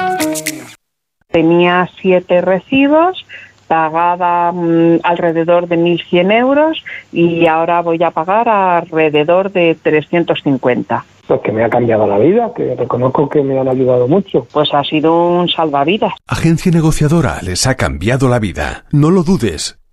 Tenía 1.31 1.89
siete 2.01 2.41
recibos, 2.41 3.25
pagaba 3.67 4.51
mm, 4.53 5.01
alrededor 5.03 5.69
de 5.69 5.79
1.100 5.79 6.33
euros 6.33 6.85
y 7.13 7.47
ahora 7.47 7.83
voy 7.83 8.03
a 8.03 8.11
pagar 8.11 8.49
alrededor 8.49 9.53
de 9.53 9.77
350. 9.81 11.05
Pues 11.27 11.41
que 11.43 11.53
me 11.53 11.63
ha 11.63 11.69
cambiado 11.69 12.07
la 12.07 12.19
vida, 12.19 12.51
que 12.57 12.75
reconozco 12.75 13.29
que 13.29 13.43
me 13.43 13.59
han 13.59 13.69
ayudado 13.69 14.09
mucho. 14.09 14.47
Pues 14.51 14.73
ha 14.73 14.83
sido 14.83 15.29
un 15.29 15.49
salvavidas. 15.49 16.15
Agencia 16.27 16.73
negociadora 16.73 17.41
les 17.43 17.67
ha 17.67 17.75
cambiado 17.75 18.29
la 18.31 18.39
vida. 18.39 18.87
No 18.91 19.11
lo 19.11 19.23
dudes. 19.23 19.79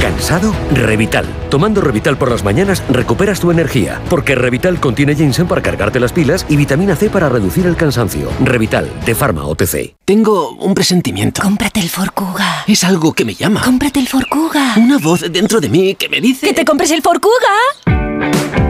¿Cansado? 0.00 0.54
Revital. 0.72 1.26
Tomando 1.50 1.80
Revital 1.80 2.16
por 2.16 2.30
las 2.30 2.44
mañanas 2.44 2.82
recuperas 2.88 3.40
tu 3.40 3.50
energía, 3.50 4.00
porque 4.08 4.34
Revital 4.34 4.80
contiene 4.80 5.14
ginseng 5.14 5.46
para 5.46 5.62
cargarte 5.62 6.00
las 6.00 6.12
pilas 6.12 6.46
y 6.48 6.56
vitamina 6.56 6.96
C 6.96 7.10
para 7.10 7.28
reducir 7.28 7.66
el 7.66 7.76
cansancio. 7.76 8.28
Revital, 8.44 8.88
de 9.04 9.14
Pharma 9.14 9.44
OTC. 9.46 9.96
Tengo 10.04 10.52
un 10.52 10.74
presentimiento. 10.74 11.42
Cómprate 11.42 11.80
el 11.80 11.88
Forcuga. 11.88 12.64
Es 12.66 12.84
algo 12.84 13.12
que 13.12 13.24
me 13.24 13.34
llama. 13.34 13.62
Cómprate 13.64 14.00
el 14.00 14.08
Forcuga. 14.08 14.74
Una 14.76 14.98
voz 14.98 15.24
dentro 15.30 15.60
de 15.60 15.68
mí 15.68 15.94
que 15.94 16.08
me 16.08 16.20
dice... 16.20 16.46
¡Que 16.46 16.54
te 16.54 16.64
compres 16.64 16.90
el 16.90 17.02
Forcuga! 17.02 17.34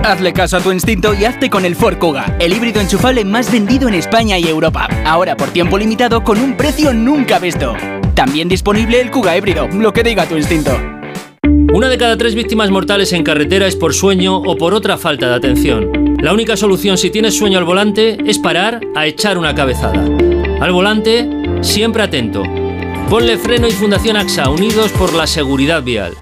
Hazle 0.05 0.33
caso 0.33 0.57
a 0.57 0.61
tu 0.61 0.73
instinto 0.73 1.13
y 1.13 1.25
hazte 1.25 1.51
con 1.51 1.65
el 1.65 1.77
Ford 1.77 1.99
Kuga, 1.99 2.37
el 2.39 2.55
híbrido 2.55 2.81
enchufable 2.81 3.25
más 3.25 3.53
vendido 3.53 3.89
en 3.89 3.95
España 3.95 4.39
y 4.39 4.49
Europa. 4.49 4.89
Ahora 5.05 5.37
por 5.37 5.51
tiempo 5.51 5.77
limitado 5.77 6.25
con 6.25 6.41
un 6.41 6.57
precio 6.57 6.95
nunca 6.95 7.39
visto. 7.39 7.75
También 8.15 8.49
disponible 8.49 9.01
el 9.01 9.11
Kuga 9.11 9.37
híbrido, 9.37 9.69
lo 9.69 9.93
que 9.93 10.03
diga 10.03 10.27
tu 10.27 10.37
instinto. 10.37 10.98
Una 11.73 11.91
de 11.91 11.99
cada 11.99 12.17
tres 12.17 12.35
víctimas 12.35 12.71
mortales 12.71 13.13
en 13.13 13.23
carretera 13.23 13.67
es 13.67 13.77
por 13.77 13.93
sueño 13.93 14.39
o 14.39 14.57
por 14.57 14.73
otra 14.73 14.97
falta 14.97 15.29
de 15.29 15.35
atención. 15.35 16.17
La 16.21 16.33
única 16.33 16.57
solución 16.57 16.97
si 16.97 17.11
tienes 17.11 17.37
sueño 17.37 17.59
al 17.59 17.65
volante 17.65 18.17
es 18.25 18.39
parar 18.39 18.81
a 18.97 19.07
echar 19.07 19.37
una 19.37 19.55
cabezada. 19.55 20.05
Al 20.61 20.73
volante, 20.73 21.29
siempre 21.61 22.03
atento. 22.03 22.43
Ponle 23.11 23.37
freno 23.37 23.69
y 23.69 23.73
Fundación 23.73 24.17
AXA, 24.17 24.49
unidos 24.49 24.91
por 24.93 25.13
la 25.13 25.27
seguridad 25.27 25.83
vial. 25.83 26.15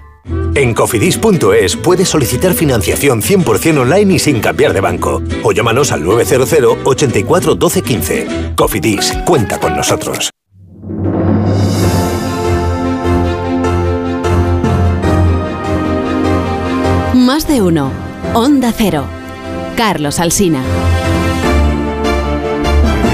En 0.53 0.73
cofidis.es 0.73 1.77
puedes 1.77 2.09
solicitar 2.09 2.53
financiación 2.53 3.21
100% 3.21 3.79
online 3.79 4.15
y 4.15 4.19
sin 4.19 4.41
cambiar 4.41 4.73
de 4.73 4.81
banco. 4.81 5.23
O 5.43 5.53
llámanos 5.53 5.91
al 5.91 6.03
900 6.03 6.79
84 6.83 7.55
12 7.55 7.81
15. 7.81 8.27
Cofidis, 8.55 9.13
cuenta 9.25 9.59
con 9.59 9.75
nosotros. 9.75 10.29
Más 17.27 17.45
de 17.45 17.61
uno. 17.61 17.91
Onda 18.33 18.71
Cero. 18.71 19.03
Carlos 19.75 20.19
Alsina. 20.21 20.61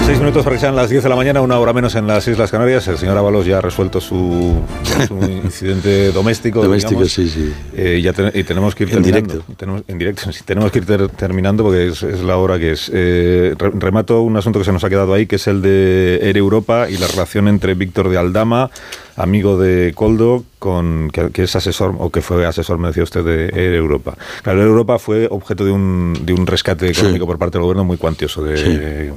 Seis 0.06 0.20
minutos 0.20 0.44
para 0.44 0.56
que 0.58 0.60
sean 0.60 0.76
las 0.76 0.90
10 0.92 1.02
de 1.02 1.10
la 1.10 1.16
mañana, 1.16 1.42
una 1.42 1.58
hora 1.58 1.74
menos 1.74 1.96
en 1.96 2.06
las 2.06 2.28
Islas 2.28 2.52
Canarias. 2.52 2.88
El 2.90 2.98
señor 3.00 3.18
Ábalos 3.18 3.48
ya 3.48 3.58
ha 3.58 3.62
resuelto 3.62 4.00
su, 4.00 4.54
su 5.08 5.16
incidente 5.44 6.12
doméstico. 6.12 6.62
Doméstico, 6.62 6.92
digamos. 7.02 7.12
sí, 7.14 7.28
sí. 7.28 7.52
Eh, 7.76 8.00
ya 8.04 8.14
te- 8.14 8.38
y 8.38 8.44
tenemos 8.44 8.76
que 8.76 8.84
ir 8.84 8.90
En 8.90 8.96
terminando. 9.02 9.34
directo. 9.34 9.54
Tenemos, 9.58 9.82
en 9.88 9.98
directo, 9.98 10.32
sí, 10.32 10.42
tenemos 10.46 10.72
que 10.72 10.78
ir 10.80 10.86
ter- 10.86 11.08
terminando 11.10 11.64
porque 11.64 11.88
es, 11.88 12.04
es 12.04 12.22
la 12.22 12.38
hora 12.38 12.60
que 12.60 12.74
es. 12.74 12.92
Eh, 12.94 13.56
re- 13.58 13.72
remato 13.74 14.22
un 14.22 14.38
asunto 14.38 14.60
que 14.60 14.66
se 14.66 14.72
nos 14.74 14.84
ha 14.84 14.90
quedado 14.90 15.14
ahí, 15.16 15.26
que 15.26 15.38
es 15.38 15.48
el 15.48 15.64
de 15.64 16.20
Air 16.22 16.38
Europa 16.38 16.88
y 16.90 16.98
la 16.98 17.08
relación 17.08 17.48
entre 17.48 17.74
Víctor 17.74 18.10
de 18.10 18.18
Aldama, 18.20 18.70
amigo 19.16 19.58
de 19.58 19.94
Coldo, 19.96 20.44
con, 20.60 21.10
que, 21.12 21.30
que 21.32 21.44
es 21.44 21.56
asesor, 21.56 21.96
o 22.00 22.10
que 22.10 22.22
fue 22.22 22.46
asesor, 22.46 22.78
me 22.78 22.88
decía 22.88 23.04
usted, 23.04 23.24
de 23.24 23.46
Air 23.54 23.74
Europa. 23.74 24.16
Claro, 24.42 24.60
Air 24.60 24.68
Europa 24.68 25.00
fue 25.00 25.28
objeto 25.30 25.66
de 25.66 25.72
un, 25.72 26.18
de 26.22 26.34
un 26.34 26.48
rescate 26.48 26.90
económico 26.90 27.26
por 27.26 27.38
parte 27.38 27.58
del 27.58 27.64
gobierno 27.64 27.84
muy 27.84 27.98
cuantioso, 27.98 28.44
de 28.44 29.14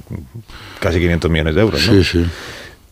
casi 0.81 0.99
500 0.99 1.31
millones 1.31 1.55
de 1.55 1.61
euros. 1.61 1.87
¿no? 1.87 1.93
Sí, 1.93 2.05
sí. 2.05 2.27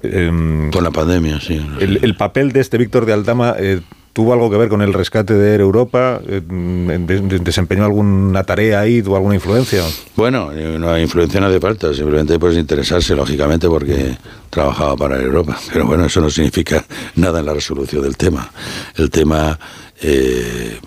Em, 0.03 0.71
Con 0.71 0.85
la 0.85 0.91
pandemia, 0.91 1.41
sí. 1.41 1.65
el, 1.81 2.01
el 2.03 2.15
papel 2.17 2.53
de 2.53 2.61
este 2.61 2.77
Víctor 2.77 3.07
de 3.07 3.15
Aldama 3.15 3.55
eh, 3.59 3.81
tuvo 4.15 4.33
algo 4.33 4.49
que 4.51 4.57
ver 4.57 4.71
con 4.71 4.81
el 4.81 4.95
rescate 4.95 5.35
de 5.35 5.53
Air 5.53 5.61
Europa. 5.61 6.21
Eh, 6.27 6.41
de- 6.49 7.39
¿Desempeñó 7.41 7.85
alguna 7.85 8.45
tarea 8.45 8.81
ahí? 8.81 9.03
¿Tuvo 9.03 9.17
alguna 9.17 9.35
influencia? 9.35 9.83
Bueno, 10.17 10.51
eh, 10.53 10.79
no, 10.79 10.99
influencia 10.99 11.41
no 11.41 11.49
hace 11.49 11.61
falta, 11.61 11.93
simplemente 11.93 12.39
puedes 12.39 12.57
interesarse, 12.57 13.15
lógicamente, 13.15 13.69
porque 13.69 14.17
trabajaba 14.49 14.97
para 14.97 15.21
Europa. 15.21 15.59
Pero 15.73 15.85
bueno, 15.87 16.07
eso 16.07 16.21
no 16.23 16.31
significa 16.31 16.83
nada 17.17 17.41
en 17.41 17.47
la 17.47 17.53
resolución 17.55 18.01
del 18.03 18.17
tema. 18.17 18.51
El 18.97 19.11
tema 19.11 19.59
eh, 20.01 20.79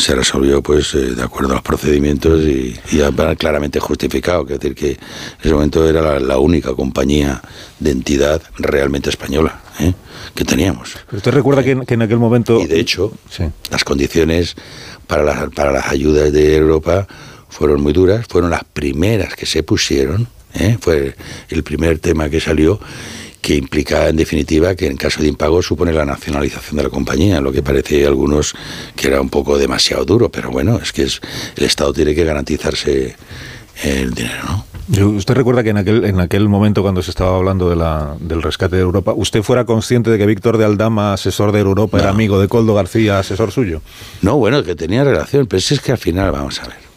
se 0.00 0.14
resolvió 0.14 0.62
pues 0.62 0.94
eh, 0.94 1.14
de 1.14 1.22
acuerdo 1.22 1.50
a 1.50 1.54
los 1.54 1.62
procedimientos 1.62 2.40
y, 2.42 2.78
y 2.90 3.00
claramente 3.36 3.78
justificado. 3.80 4.42
Es 4.42 4.58
decir, 4.58 4.74
que 4.74 4.90
en 4.92 4.98
ese 5.42 5.52
momento 5.52 5.88
era 5.88 6.00
la, 6.00 6.18
la 6.18 6.38
única 6.38 6.74
compañía 6.74 7.40
de 7.78 7.90
entidad 7.90 8.42
realmente 8.56 9.10
española 9.10 9.60
¿eh? 9.78 9.92
que 10.34 10.44
teníamos. 10.44 10.96
¿Usted 11.12 11.32
recuerda 11.32 11.62
que 11.62 11.72
en, 11.72 11.84
que 11.84 11.94
en 11.94 12.02
aquel 12.02 12.18
momento... 12.18 12.60
Y 12.60 12.66
de 12.66 12.80
hecho, 12.80 13.12
las 13.70 13.84
condiciones 13.84 14.56
para 15.06 15.22
las, 15.22 15.50
para 15.50 15.72
las 15.72 15.88
ayudas 15.88 16.32
de 16.32 16.56
Europa 16.56 17.06
fueron 17.48 17.82
muy 17.82 17.92
duras, 17.92 18.26
fueron 18.28 18.50
las 18.50 18.64
primeras 18.64 19.34
que 19.34 19.44
se 19.44 19.62
pusieron, 19.62 20.28
¿eh? 20.54 20.78
fue 20.80 21.14
el 21.48 21.62
primer 21.62 21.98
tema 21.98 22.30
que 22.30 22.40
salió 22.40 22.80
que 23.40 23.56
implica 23.56 24.08
en 24.08 24.16
definitiva 24.16 24.74
que 24.74 24.86
en 24.86 24.96
caso 24.96 25.22
de 25.22 25.28
impago 25.28 25.62
supone 25.62 25.92
la 25.92 26.04
nacionalización 26.04 26.76
de 26.76 26.82
la 26.84 26.90
compañía, 26.90 27.40
lo 27.40 27.52
que 27.52 27.62
parece 27.62 28.04
a 28.04 28.08
algunos 28.08 28.54
que 28.96 29.08
era 29.08 29.20
un 29.20 29.30
poco 29.30 29.58
demasiado 29.58 30.04
duro, 30.04 30.28
pero 30.30 30.50
bueno, 30.50 30.78
es 30.82 30.92
que 30.92 31.04
es, 31.04 31.20
el 31.56 31.64
Estado 31.64 31.92
tiene 31.92 32.14
que 32.14 32.24
garantizarse 32.24 33.16
el 33.82 34.12
dinero, 34.12 34.42
¿no? 34.44 34.70
¿Usted 34.90 35.34
recuerda 35.34 35.62
que 35.62 35.70
en 35.70 35.76
aquel, 35.76 36.04
en 36.04 36.18
aquel 36.18 36.48
momento, 36.48 36.82
cuando 36.82 37.00
se 37.00 37.12
estaba 37.12 37.36
hablando 37.36 37.70
de 37.70 37.76
la, 37.76 38.16
del 38.18 38.42
rescate 38.42 38.74
de 38.74 38.82
Europa, 38.82 39.12
usted 39.14 39.42
fuera 39.42 39.64
consciente 39.64 40.10
de 40.10 40.18
que 40.18 40.26
Víctor 40.26 40.58
de 40.58 40.64
Aldama, 40.64 41.12
asesor 41.12 41.52
de 41.52 41.60
Europa, 41.60 42.00
era 42.00 42.10
amigo 42.10 42.40
de 42.40 42.48
Coldo 42.48 42.74
García, 42.74 43.20
asesor 43.20 43.52
suyo? 43.52 43.82
No, 44.20 44.36
bueno, 44.36 44.64
que 44.64 44.74
tenía 44.74 45.04
relación, 45.04 45.46
pero 45.46 45.60
si 45.60 45.74
es 45.74 45.80
que 45.80 45.92
al 45.92 45.98
final, 45.98 46.32
vamos 46.32 46.60
a 46.60 46.66
ver. 46.66 46.90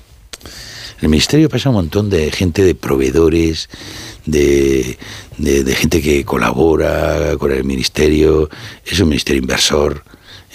El 1.04 1.10
ministerio 1.10 1.50
pasa 1.50 1.68
un 1.68 1.76
montón 1.76 2.10
de 2.10 2.32
gente, 2.32 2.64
de 2.64 2.76
proveedores, 2.76 3.68
de, 4.26 4.98
gente 5.76 6.02
que 6.02 6.24
colabora 6.24 7.36
con 7.38 7.52
el 7.52 7.66
ministerio, 7.66 8.50
es 8.86 9.02
un 9.02 9.10
ministerio 9.10 9.42
inversor. 9.42 10.02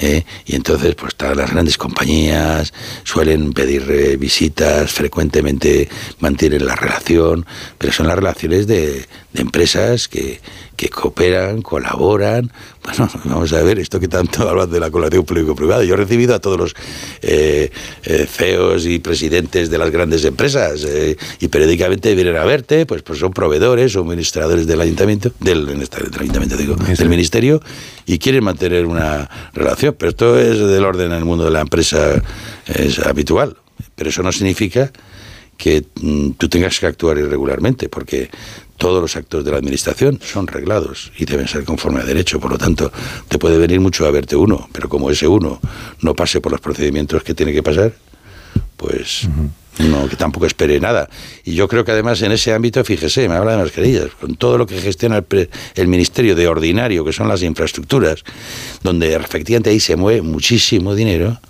¿eh? 0.00 0.24
Y 0.46 0.54
entonces, 0.54 0.94
pues 0.94 1.16
todas 1.16 1.36
las 1.36 1.50
grandes 1.50 1.76
compañías 1.76 2.72
suelen 3.04 3.52
pedir 3.52 4.16
visitas, 4.16 4.90
frecuentemente 4.90 5.86
mantienen 6.20 6.64
la 6.64 6.76
relación, 6.76 7.44
pero 7.76 7.92
son 7.92 8.06
las 8.06 8.16
relaciones 8.16 8.66
de, 8.66 9.04
de 9.38 9.42
empresas 9.42 10.08
que, 10.08 10.40
que 10.76 10.88
cooperan, 10.88 11.62
colaboran. 11.62 12.50
Bueno, 12.84 13.08
vamos 13.24 13.52
a 13.52 13.62
ver, 13.62 13.78
esto 13.78 14.00
que 14.00 14.08
tanto 14.08 14.48
hablan 14.48 14.70
de 14.70 14.80
la 14.80 14.90
colaboración 14.90 15.24
público-privada. 15.24 15.84
Yo 15.84 15.94
he 15.94 15.96
recibido 15.96 16.34
a 16.34 16.40
todos 16.40 16.58
los 16.58 16.74
eh, 17.22 17.70
eh, 18.02 18.26
CEOs 18.28 18.86
y 18.86 18.98
presidentes 18.98 19.70
de 19.70 19.78
las 19.78 19.90
grandes 19.90 20.24
empresas 20.24 20.84
eh, 20.84 21.16
y 21.40 21.48
periódicamente 21.48 22.14
vienen 22.14 22.36
a 22.36 22.44
verte, 22.44 22.84
pues, 22.84 23.02
pues 23.02 23.18
son 23.20 23.32
proveedores 23.32 23.94
o 23.96 24.00
administradores 24.00 24.66
del 24.66 24.80
ayuntamiento, 24.80 25.30
del, 25.40 25.68
este- 25.80 26.04
del 26.10 26.20
ayuntamiento 26.20 26.56
digo, 26.56 26.74
del 26.76 27.08
ministerio 27.08 27.62
y 28.06 28.18
quieren 28.18 28.44
mantener 28.44 28.86
una 28.86 29.30
relación. 29.54 29.94
Pero 29.98 30.10
esto 30.10 30.38
es 30.38 30.58
del 30.58 30.84
orden 30.84 31.12
en 31.12 31.18
el 31.18 31.24
mundo 31.24 31.44
de 31.44 31.50
la 31.52 31.60
empresa, 31.60 32.22
es 32.66 32.98
habitual. 32.98 33.56
Pero 33.94 34.10
eso 34.10 34.22
no 34.22 34.32
significa 34.32 34.92
que 35.56 35.84
mm, 36.00 36.30
tú 36.38 36.48
tengas 36.48 36.78
que 36.78 36.86
actuar 36.86 37.18
irregularmente, 37.18 37.88
porque 37.88 38.30
todos 38.78 39.02
los 39.02 39.16
actos 39.16 39.44
de 39.44 39.50
la 39.50 39.58
administración 39.58 40.18
son 40.22 40.46
reglados 40.46 41.12
y 41.18 41.26
deben 41.26 41.48
ser 41.48 41.64
conforme 41.64 42.00
a 42.00 42.04
derecho. 42.04 42.40
Por 42.40 42.52
lo 42.52 42.58
tanto, 42.58 42.90
te 43.28 43.38
puede 43.38 43.58
venir 43.58 43.80
mucho 43.80 44.06
a 44.06 44.10
verte 44.10 44.36
uno, 44.36 44.68
pero 44.72 44.88
como 44.88 45.10
ese 45.10 45.26
uno 45.26 45.60
no 46.00 46.14
pase 46.14 46.40
por 46.40 46.52
los 46.52 46.60
procedimientos 46.60 47.22
que 47.22 47.34
tiene 47.34 47.52
que 47.52 47.62
pasar, 47.62 47.92
pues 48.76 49.28
no, 49.78 50.08
que 50.08 50.16
tampoco 50.16 50.46
espere 50.46 50.80
nada. 50.80 51.08
Y 51.44 51.54
yo 51.54 51.68
creo 51.68 51.84
que 51.84 51.92
además 51.92 52.22
en 52.22 52.32
ese 52.32 52.54
ámbito, 52.54 52.82
fíjese, 52.84 53.28
me 53.28 53.34
habla 53.34 53.52
de 53.52 53.58
mascarillas, 53.58 54.10
con 54.20 54.36
todo 54.36 54.56
lo 54.58 54.66
que 54.66 54.80
gestiona 54.80 55.16
el, 55.16 55.24
pre- 55.24 55.50
el 55.74 55.88
Ministerio 55.88 56.34
de 56.34 56.46
Ordinario, 56.48 57.04
que 57.04 57.12
son 57.12 57.28
las 57.28 57.42
infraestructuras, 57.42 58.24
donde 58.82 59.14
efectivamente 59.14 59.70
ahí 59.70 59.80
se 59.80 59.96
mueve 59.96 60.22
muchísimo 60.22 60.94
dinero, 60.94 61.40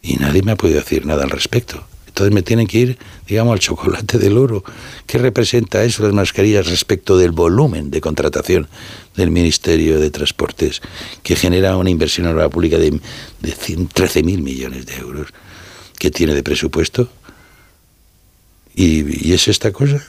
y 0.00 0.16
nadie 0.16 0.42
me 0.42 0.52
ha 0.52 0.56
podido 0.56 0.78
decir 0.78 1.06
nada 1.06 1.24
al 1.24 1.30
respecto. 1.30 1.84
Entonces 2.12 2.34
me 2.34 2.42
tienen 2.42 2.66
que 2.66 2.78
ir, 2.78 2.98
digamos, 3.26 3.54
al 3.54 3.58
chocolate 3.58 4.18
del 4.18 4.36
oro. 4.36 4.62
¿Qué 5.06 5.16
representa 5.16 5.82
eso 5.82 6.02
las 6.02 6.12
mascarillas 6.12 6.66
respecto 6.66 7.16
del 7.16 7.30
volumen 7.30 7.90
de 7.90 8.02
contratación 8.02 8.68
del 9.16 9.30
Ministerio 9.30 9.98
de 9.98 10.10
Transportes, 10.10 10.82
que 11.22 11.36
genera 11.36 11.74
una 11.78 11.88
inversión 11.88 12.26
en 12.26 12.36
la 12.36 12.50
pública 12.50 12.76
de, 12.76 12.90
de 12.90 13.56
13.000 13.56 14.42
millones 14.42 14.84
de 14.84 14.96
euros, 14.96 15.28
que 15.98 16.10
tiene 16.10 16.34
de 16.34 16.42
presupuesto? 16.42 17.08
¿Y, 18.74 19.28
y 19.28 19.32
es 19.32 19.48
esta 19.48 19.72
cosa? 19.72 20.02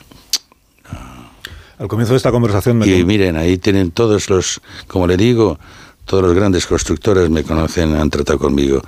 Al 1.77 1.87
comienzo 1.87 2.11
de 2.11 2.17
esta 2.17 2.31
conversación 2.31 2.79
me... 2.79 2.85
Y 2.85 3.05
miren, 3.05 3.37
ahí 3.37 3.57
tienen 3.57 3.91
todos 3.91 4.29
los, 4.29 4.59
como 4.87 5.07
le 5.07 5.15
digo, 5.15 5.57
todos 6.03 6.21
los 6.21 6.33
grandes 6.33 6.67
constructores 6.67 7.29
me 7.29 7.43
conocen, 7.43 7.95
han 7.95 8.09
tratado 8.09 8.39
conmigo, 8.39 8.81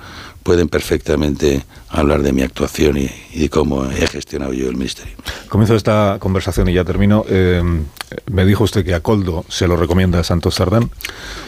pueden 0.46 0.68
perfectamente 0.68 1.64
hablar 1.88 2.22
de 2.22 2.32
mi 2.32 2.42
actuación 2.42 2.96
y, 2.98 3.10
y 3.34 3.40
de 3.40 3.48
cómo 3.50 3.84
he 3.90 4.06
gestionado 4.06 4.52
yo 4.52 4.68
el 4.68 4.76
ministerio. 4.76 5.12
Comienzo 5.48 5.74
esta 5.74 6.18
conversación, 6.20 6.68
y 6.68 6.72
ya 6.74 6.84
termino, 6.84 7.24
eh, 7.28 7.60
me 8.30 8.44
dijo 8.46 8.62
usted 8.62 8.84
que 8.84 8.94
a 8.94 9.00
Coldo 9.00 9.44
se 9.48 9.66
lo 9.66 9.76
recomienda 9.76 10.20
a 10.20 10.24
Santos 10.24 10.54
Sardán. 10.54 10.88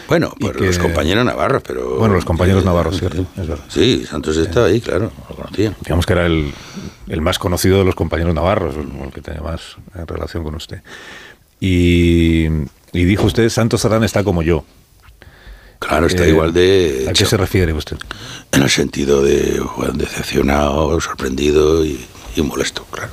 Bueno, 0.09 0.33
por 0.37 0.57
que- 0.57 0.65
los 0.65 0.77
compañeros 0.79 1.23
navarros, 1.23 1.63
pero... 1.65 1.97
Bueno, 1.97 2.15
los 2.15 2.25
compañeros 2.25 2.65
navarros, 2.65 2.99
cierto, 2.99 3.25
es 3.37 3.47
verdad. 3.47 3.63
Sí, 3.69 4.03
Santos 4.05 4.35
estaba 4.35 4.65
ahí, 4.65 4.81
claro, 4.81 5.13
lo 5.29 5.35
conocían. 5.37 5.77
Digamos 5.81 6.05
que 6.05 6.11
era 6.13 6.25
el, 6.25 6.51
el 7.07 7.21
más 7.21 7.39
conocido 7.39 7.77
de 7.79 7.85
los 7.85 7.95
compañeros 7.95 8.35
navarros, 8.35 8.75
el, 8.75 9.13
que 9.13 9.21
tenía 9.21 9.41
más 9.41 9.77
eh, 9.95 10.03
relación 10.05 10.43
con 10.43 10.55
usted. 10.55 10.81
Y, 11.61 12.47
y 12.91 13.03
dijo 13.05 13.27
usted, 13.27 13.47
Santos 13.47 13.79
Sardán 13.79 14.03
está 14.03 14.25
como 14.25 14.41
yo. 14.43 14.65
Claro, 15.79 16.07
está 16.07 16.25
Eh, 16.25 16.29
igual 16.29 16.53
de... 16.53 17.07
¿A 17.09 17.13
qué 17.13 17.25
se 17.25 17.37
refiere 17.37 17.71
usted? 17.73 17.97
En 18.51 18.63
el 18.63 18.69
sentido 18.69 19.21
de 19.23 19.61
bueno, 19.77 19.93
decepcionado, 19.93 20.99
sorprendido 20.99 21.85
y, 21.85 22.05
y 22.35 22.41
molesto, 22.41 22.85
claro. 22.91 23.11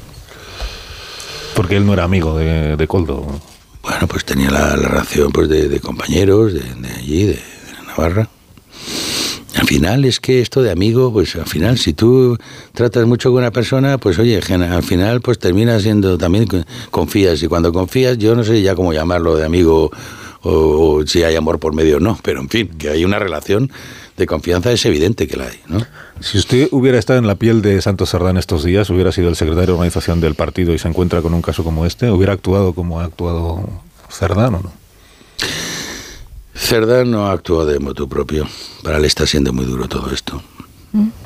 Porque 1.54 1.76
él 1.76 1.86
no 1.86 1.92
era 1.94 2.04
amigo 2.04 2.36
de, 2.36 2.76
de 2.76 2.86
Coldo. 2.88 3.24
Bueno, 3.82 4.06
pues 4.08 4.24
tenía 4.24 4.50
la, 4.50 4.76
la 4.76 4.88
relación 4.88 5.30
pues, 5.32 5.48
de, 5.48 5.68
de 5.68 5.80
compañeros 5.80 6.52
de, 6.52 6.60
de 6.60 6.88
allí, 6.98 7.22
de, 7.24 7.40
Navarra. 7.86 8.28
Al 9.54 9.66
final 9.66 10.04
es 10.04 10.20
que 10.20 10.40
esto 10.42 10.62
de 10.62 10.70
amigo, 10.70 11.10
pues 11.12 11.34
al 11.36 11.46
final 11.46 11.78
si 11.78 11.94
tú 11.94 12.36
tratas 12.74 13.06
mucho 13.06 13.30
con 13.30 13.38
una 13.38 13.50
persona, 13.52 13.96
pues 13.96 14.18
oye, 14.18 14.36
al 14.38 14.82
final 14.82 15.20
pues 15.22 15.38
termina 15.38 15.80
siendo 15.80 16.18
también 16.18 16.46
co- 16.46 16.62
confías 16.90 17.42
y 17.42 17.46
cuando 17.48 17.72
confías 17.72 18.18
yo 18.18 18.34
no 18.34 18.44
sé 18.44 18.60
ya 18.60 18.74
cómo 18.74 18.92
llamarlo 18.92 19.34
de 19.34 19.46
amigo 19.46 19.90
o, 20.46 20.96
o 20.98 21.06
si 21.06 21.22
hay 21.22 21.36
amor 21.36 21.58
por 21.58 21.74
medio 21.74 21.96
o 21.96 22.00
no, 22.00 22.18
pero 22.22 22.40
en 22.40 22.48
fin, 22.48 22.68
que 22.78 22.90
hay 22.90 23.04
una 23.04 23.18
relación 23.18 23.70
de 24.16 24.26
confianza 24.26 24.72
es 24.72 24.84
evidente 24.86 25.26
que 25.26 25.36
la 25.36 25.44
hay, 25.44 25.60
¿no? 25.66 25.84
Si 26.20 26.38
usted 26.38 26.68
hubiera 26.70 26.98
estado 26.98 27.18
en 27.18 27.26
la 27.26 27.34
piel 27.34 27.60
de 27.60 27.80
Santos 27.82 28.10
Sardán 28.10 28.38
estos 28.38 28.64
días, 28.64 28.88
hubiera 28.88 29.12
sido 29.12 29.28
el 29.28 29.36
secretario 29.36 29.66
de 29.66 29.72
organización 29.72 30.20
del 30.20 30.34
partido 30.34 30.72
y 30.72 30.78
se 30.78 30.88
encuentra 30.88 31.20
con 31.20 31.34
un 31.34 31.42
caso 31.42 31.64
como 31.64 31.84
este, 31.84 32.10
¿hubiera 32.10 32.32
actuado 32.32 32.72
como 32.72 33.00
ha 33.00 33.04
actuado 33.04 33.68
Cerdán 34.08 34.54
o 34.54 34.60
no? 34.62 34.72
Cerdá 36.54 37.04
no 37.04 37.28
actúa 37.28 37.66
de 37.66 37.78
motu 37.78 38.08
propio. 38.08 38.48
Para 38.82 38.96
él 38.96 39.04
está 39.04 39.26
siendo 39.26 39.52
muy 39.52 39.66
duro 39.66 39.88
todo 39.88 40.10
esto. 40.10 40.42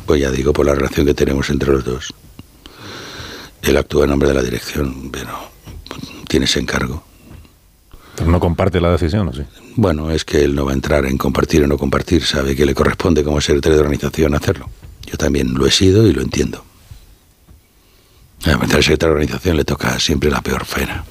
Pues 0.04 0.20
ya 0.20 0.30
digo, 0.30 0.52
por 0.52 0.66
la 0.66 0.74
relación 0.74 1.06
que 1.06 1.14
tenemos 1.14 1.48
entre 1.50 1.70
los 1.70 1.84
dos. 1.84 2.12
Él 3.62 3.76
actúa 3.76 4.04
en 4.04 4.10
nombre 4.10 4.28
de 4.28 4.34
la 4.34 4.42
dirección, 4.42 5.10
pero 5.12 5.30
tiene 6.28 6.46
ese 6.46 6.58
encargo. 6.58 7.04
Pero 8.20 8.30
no 8.32 8.38
comparte 8.38 8.80
la 8.82 8.92
decisión, 8.92 9.28
¿o 9.28 9.32
sí? 9.32 9.42
Bueno, 9.76 10.10
es 10.10 10.26
que 10.26 10.44
él 10.44 10.54
no 10.54 10.66
va 10.66 10.72
a 10.72 10.74
entrar 10.74 11.06
en 11.06 11.16
compartir 11.16 11.64
o 11.64 11.66
no 11.66 11.78
compartir, 11.78 12.22
sabe 12.22 12.54
que 12.54 12.66
le 12.66 12.74
corresponde 12.74 13.24
como 13.24 13.40
secretario 13.40 13.76
de 13.78 13.82
organización 13.82 14.34
hacerlo. 14.34 14.68
Yo 15.06 15.16
también 15.16 15.54
lo 15.54 15.66
he 15.66 15.70
sido 15.70 16.06
y 16.06 16.12
lo 16.12 16.20
entiendo. 16.20 16.62
A 18.44 18.50
al 18.52 18.60
secretario 18.82 19.14
de 19.14 19.20
organización 19.22 19.56
le 19.56 19.64
toca 19.64 19.98
siempre 19.98 20.30
la 20.30 20.42
peor 20.42 20.66
faena. 20.66 21.04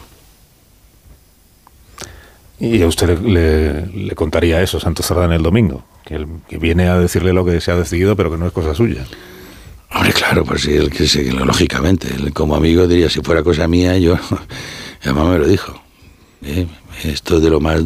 Y 2.60 2.82
a 2.82 2.88
usted 2.88 3.20
le, 3.22 3.88
le- 3.88 4.16
contaría 4.16 4.62
eso 4.62 4.80
Santos 4.80 5.06
Sardán 5.06 5.32
el 5.32 5.42
domingo, 5.42 5.84
que, 6.06 6.28
viene 6.60 6.90
a 6.90 7.00
decirle 7.00 7.32
lo 7.34 7.46
que 7.46 7.60
se 7.62 7.72
ha 7.72 7.76
decidido, 7.76 8.16
pero 8.16 8.30
que 8.30 8.38
no 8.38 8.46
es 8.48 8.54
cosa 8.54 8.76
suya. 8.76 9.06
Hombre, 9.92 10.12
claro, 10.14 10.44
pues 10.46 10.62
sí, 10.62 10.74
él 10.76 10.90
que 10.92 11.08
sí, 11.08 11.32
lógicamente, 11.32 12.14
él 12.14 12.34
como 12.34 12.56
amigo 12.56 12.88
diría, 12.88 13.10
si 13.10 13.22
fuera 13.22 13.42
cosa 13.44 13.68
mía, 13.68 13.98
yo, 13.98 14.16
además 15.04 15.28
me 15.30 15.38
lo 15.40 15.48
dijo. 15.48 15.82
Eh, 16.44 16.68
Esto 17.04 17.38
es 17.38 17.44
de 17.44 17.50
lo 17.50 17.60
más 17.60 17.82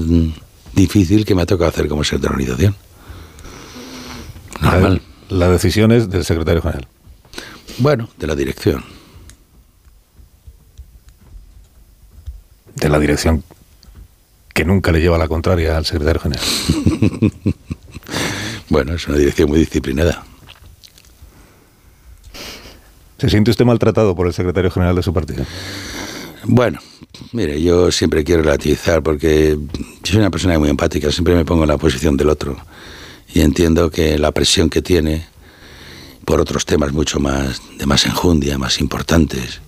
difícil 0.74 1.26
que 1.26 1.36
me 1.36 1.44
ha 1.44 1.46
tocado 1.46 1.70
hacer 1.70 1.88
como 1.88 2.04
secretario 2.04 2.38
de 2.38 2.44
organización. 2.44 2.76
Normal. 4.62 5.02
La, 5.30 5.38
la 5.38 5.50
decisión 5.52 5.92
es 5.92 6.10
del 6.10 6.26
secretario 6.26 6.62
general. 6.62 6.88
Bueno, 7.78 8.10
de 8.18 8.28
la 8.28 8.36
dirección. 8.36 8.84
De 12.76 12.90
la 12.90 13.00
dirección 13.00 13.44
que 14.54 14.66
nunca 14.66 14.92
le 14.92 15.02
lleva 15.02 15.18
la 15.18 15.28
contraria 15.28 15.78
al 15.78 15.86
secretario 15.86 16.22
general. 16.22 16.46
Bueno, 18.70 18.96
es 18.96 19.08
una 19.08 19.18
dirección 19.18 19.50
muy 19.50 19.60
disciplinada. 19.60 20.24
¿Se 23.20 23.30
siente 23.30 23.52
usted 23.52 23.66
maltratado 23.66 24.16
por 24.16 24.26
el 24.26 24.34
secretario 24.34 24.72
general 24.72 24.96
de 24.96 25.04
su 25.04 25.14
partido? 25.14 25.46
Bueno, 26.46 26.80
mire, 27.32 27.62
yo 27.62 27.90
siempre 27.90 28.26
quiero 28.26 28.44
relativizar 28.44 29.02
porque 29.02 29.58
soy 30.04 30.18
una 30.18 30.30
persona 30.30 30.60
muy 30.60 30.70
empática, 30.70 31.10
siempre 31.10 31.36
me 31.36 31.46
pongo 31.46 31.64
en 31.64 31.70
la 31.70 31.78
posición 31.78 32.18
del 32.18 32.30
otro 32.30 32.58
y 33.34 33.42
entiendo 33.42 33.90
que 33.90 34.18
la 34.20 34.32
presión 34.32 34.70
que 34.70 34.82
tiene 34.82 35.26
por 36.26 36.42
otros 36.42 36.66
temas 36.66 36.92
mucho 36.92 37.22
más 37.22 37.62
de 37.78 37.86
más 37.86 38.06
enjundia, 38.06 38.58
más 38.58 38.82
importantes, 38.82 39.62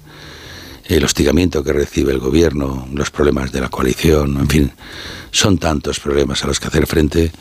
el 0.86 1.06
hostigamiento 1.06 1.64
que 1.64 1.72
recibe 1.72 2.12
el 2.12 2.20
gobierno, 2.20 2.88
los 2.94 3.10
problemas 3.10 3.54
de 3.54 3.62
la 3.62 3.70
coalición, 3.70 4.38
en 4.38 4.50
fin, 4.50 4.72
son 5.32 5.58
tantos 5.58 6.02
problemas 6.02 6.44
a 6.44 6.48
los 6.48 6.60
que 6.60 6.68
hacer 6.68 6.88
frente 6.88 7.32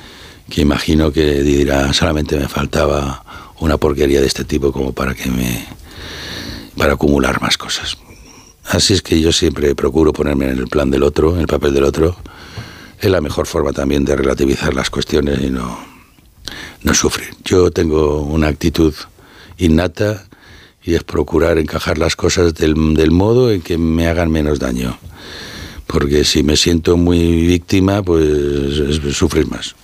que 0.49 0.61
imagino 0.61 1.11
que 1.11 1.43
dirá 1.43 1.93
solamente 1.93 2.37
me 2.37 2.49
faltaba 2.49 3.53
una 3.59 3.79
porquería 3.79 4.21
de 4.21 4.29
este 4.29 4.45
tipo 4.45 4.71
como 4.71 4.93
para 4.93 5.15
que 5.15 5.29
me 5.29 5.67
para 6.77 6.95
acumular 6.95 7.41
más 7.41 7.59
cosas. 7.59 7.97
Así 8.65 8.95
es 8.95 9.03
que 9.03 9.21
yo 9.21 9.33
siempre 9.33 9.75
procuro 9.75 10.13
ponerme 10.13 10.47
en 10.47 10.59
el 10.59 10.69
plan 10.69 10.91
del 10.91 11.03
otro, 11.03 11.35
en 11.35 11.41
el 11.41 11.47
papel 11.47 11.75
del 11.75 11.85
otro. 11.85 12.17
Es 12.99 13.11
la 13.11 13.21
mejor 13.21 13.47
forma 13.47 13.73
también 13.73 14.05
de 14.05 14.17
relativizar 14.17 14.75
las 14.75 14.91
cuestiones 14.91 15.41
y 15.43 15.51
no, 15.51 15.79
no 16.83 16.95
sufrir. 16.95 17.31
Yo 17.45 17.71
tengo 17.71 18.23
una 18.23 18.49
actitud 18.49 18.95
innata 19.59 20.27
y 20.83 20.95
es 20.95 21.05
procurar 21.05 21.59
encajar 21.59 21.99
las 21.99 22.17
cosas 22.17 22.55
del, 22.55 22.95
del 22.95 23.11
modo 23.11 23.51
en 23.51 23.63
que 23.63 23.79
me 23.79 24.07
hagan 24.07 24.31
menos 24.31 24.59
daño. 24.59 24.99
Porque 25.87 26.25
si 26.25 26.43
me 26.43 26.57
siento 26.57 26.97
muy 26.97 27.47
víctima, 27.47 28.03
pues 28.03 28.25
es 28.25 29.17
sufrir 29.17 29.47
más. 29.49 29.75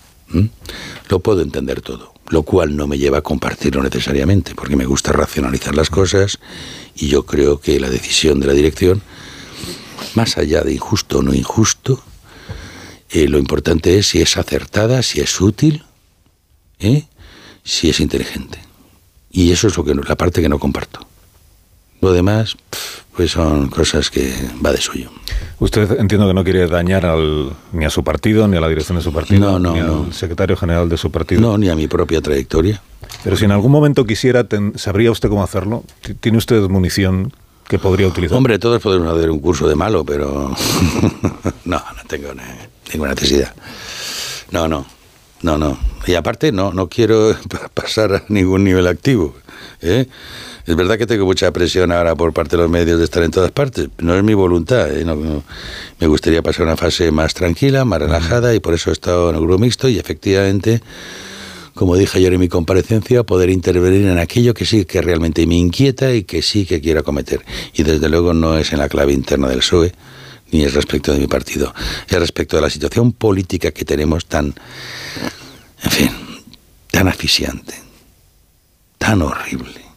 Lo 1.09 1.20
puedo 1.20 1.42
entender 1.42 1.81
todo, 1.83 2.15
lo 2.31 2.44
cual 2.44 2.76
no 2.76 2.86
me 2.86 2.97
lleva 2.97 3.18
a 3.18 3.23
compartirlo 3.23 3.83
necesariamente, 3.83 4.55
porque 4.55 4.76
me 4.76 4.86
gusta 4.86 5.12
racionalizar 5.12 5.75
las 5.75 5.91
cosas 5.91 6.39
y 6.94 7.09
yo 7.09 7.26
creo 7.26 7.60
que 7.60 7.81
la 7.81 7.91
decisión 7.91 8.39
de 8.41 8.47
la 8.47 8.52
dirección, 8.52 9.02
más 10.15 10.39
allá 10.39 10.62
de 10.62 10.73
injusto 10.73 11.18
o 11.18 11.23
no 11.23 11.34
injusto, 11.34 12.02
eh, 13.10 13.26
lo 13.28 13.39
importante 13.39 13.99
es 13.99 14.07
si 14.07 14.23
es 14.23 14.36
acertada, 14.36 15.02
si 15.02 15.20
es 15.20 15.41
útil, 15.41 15.83
¿eh? 16.78 17.05
si 17.65 17.91
es 17.91 17.99
inteligente. 17.99 18.60
Y 19.33 19.50
eso 19.50 19.67
es 19.67 19.76
lo 19.76 19.84
que 19.84 19.94
la 19.94 20.17
parte 20.17 20.41
que 20.41 20.49
no 20.49 20.60
comparto. 20.60 21.10
Lo 22.01 22.12
demás, 22.12 22.57
pues 23.15 23.33
son 23.33 23.69
cosas 23.69 24.11
que 24.11 24.33
va 24.65 24.73
de 24.73 24.81
suyo. 24.81 25.11
Usted 25.59 25.99
entiendo 26.01 26.27
que 26.27 26.35
no 26.35 26.43
quiere 26.45 26.67
dañar 26.67 27.05
al, 27.05 27.53
ni 27.73 27.85
a 27.85 27.91
su 27.91 28.03
partido, 28.03 28.49
ni 28.49 28.57
a 28.57 28.61
la 28.61 28.69
dirección 28.69 28.97
de 28.97 29.05
su 29.05 29.12
partido, 29.12 29.41
No, 29.41 29.59
no, 29.59 29.75
ni 29.75 29.81
no. 29.81 30.05
al 30.07 30.12
secretario 30.15 30.57
general 30.57 30.89
de 30.89 30.97
su 30.97 31.11
partido. 31.11 31.41
No, 31.43 31.59
ni 31.59 31.69
a 31.69 31.75
mi 31.77 31.87
propia 31.89 32.23
trayectoria. 32.23 32.81
Pero 33.23 33.37
si 33.37 33.45
en 33.45 33.53
algún 33.53 33.70
momento 33.70 34.05
quisiera, 34.07 34.45
ten- 34.45 34.73
¿sabría 34.79 35.11
usted 35.11 35.29
cómo 35.29 35.43
hacerlo? 35.45 35.85
¿Tiene 36.20 36.39
usted 36.39 36.62
munición 36.69 37.33
que 37.69 37.79
podría 37.79 38.07
utilizar? 38.09 38.37
Hombre, 38.39 38.59
todos 38.59 38.81
podemos 38.81 39.15
hacer 39.15 39.31
un 39.31 39.41
curso 39.41 39.69
de 39.69 39.75
malo, 39.75 40.03
pero 40.05 40.55
no, 41.67 41.77
no 41.77 42.03
tengo 42.09 42.33
ne- 42.33 42.70
ninguna 42.93 43.11
necesidad. 43.11 43.55
No, 44.53 44.67
no, 44.69 44.87
no, 45.43 45.59
no. 45.59 45.79
Y 46.07 46.15
aparte, 46.15 46.51
no, 46.51 46.73
no 46.73 46.89
quiero 46.89 47.37
pa- 47.51 47.69
pasar 47.75 48.15
a 48.15 48.25
ningún 48.29 48.65
nivel 48.65 48.87
activo. 48.87 49.35
¿eh? 49.83 50.07
Es 50.67 50.77
verdad 50.77 50.99
que 50.99 51.07
tengo 51.07 51.25
mucha 51.25 51.51
presión 51.53 51.93
ahora 51.93 52.15
por 52.15 52.33
parte 52.33 52.57
de 52.57 52.63
los 52.63 52.71
medios 52.71 52.99
de 52.99 53.05
estar 53.05 53.23
en 53.23 53.31
todas 53.31 53.51
partes. 53.51 53.89
No 53.99 54.15
es 54.15 54.23
mi 54.23 54.35
voluntad. 54.35 54.91
¿eh? 54.91 55.05
Me 55.99 56.07
gustaría 56.07 56.43
pasar 56.43 56.67
una 56.67 56.77
fase 56.77 57.11
más 57.11 57.35
tranquila, 57.35 57.85
más 57.85 58.01
relajada, 58.01 58.55
y 58.55 58.61
por 58.61 58.75
eso 58.75 58.91
he 58.91 58.93
estado 58.93 59.31
en 59.31 59.37
el 59.37 59.43
grupo 59.43 59.59
mixto 59.59 59.89
y 59.89 59.99
efectivamente 59.99 60.81
como 61.75 61.97
dije 61.97 62.19
ayer 62.19 62.35
en 62.35 62.41
mi 62.41 62.49
comparecencia, 62.49 63.23
poder 63.23 63.49
intervenir 63.49 64.07
en 64.07 64.19
aquello 64.19 64.53
que 64.53 64.67
sí 64.67 64.85
que 64.85 65.01
realmente 65.01 65.47
me 65.47 65.55
inquieta 65.55 66.13
y 66.13 66.25
que 66.25 66.43
sí 66.43 66.67
que 66.67 66.79
quiero 66.81 67.01
acometer. 67.01 67.43
Y 67.73 67.85
desde 67.85 68.09
luego 68.11 68.35
no 68.35 68.59
es 68.59 68.73
en 68.75 68.81
la 68.81 68.89
clave 68.91 69.15
interna 69.15 69.49
del 69.49 69.61
PSOE, 69.61 69.95
ni 70.53 70.63
es 70.63 70.75
respecto 70.75 71.13
de 71.13 71.19
mi 71.19 71.27
partido, 71.27 71.73
es 72.07 72.19
respecto 72.19 72.57
de 72.57 72.63
la 72.63 72.71
situación 72.71 73.13
política 73.13 73.71
que 73.71 73.85
tenemos 73.85 74.27
tan, 74.27 74.55
en 75.83 75.91
fin, 75.91 76.11
tan 76.91 77.09
asfixiante, 77.09 77.75
tan 78.99 79.23
horrible. 79.23 79.90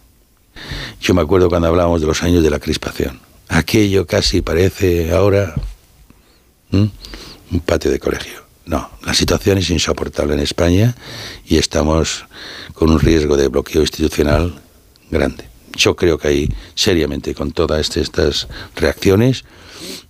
Yo 1.04 1.14
me 1.14 1.22
acuerdo 1.22 1.50
cuando 1.50 1.68
hablábamos 1.68 2.00
de 2.00 2.08
los 2.08 2.24
años 2.24 2.44
de 2.44 2.50
la 2.50 2.60
crispación. 2.60 3.20
Aquello 3.50 4.08
casi 4.08 4.42
parece 4.42 5.12
ahora 5.12 5.54
un 6.72 6.92
patio 7.66 7.92
de 7.92 8.00
colegio. 8.00 8.42
No, 8.66 8.90
la 9.06 9.14
situación 9.14 9.58
es 9.58 9.70
insoportable 9.70 10.34
en 10.34 10.40
España 10.40 10.96
y 11.46 11.58
estamos 11.58 12.24
con 12.74 12.90
un 12.90 13.02
riesgo 13.02 13.36
de 13.36 13.50
bloqueo 13.50 13.82
institucional 13.82 14.56
grande. 15.12 15.44
Yo 15.76 15.94
creo 15.98 16.18
que 16.18 16.30
ahí, 16.30 16.50
seriamente, 16.74 17.36
con 17.36 17.52
todas 17.52 17.98
estas 17.98 18.48
reacciones, 18.74 19.44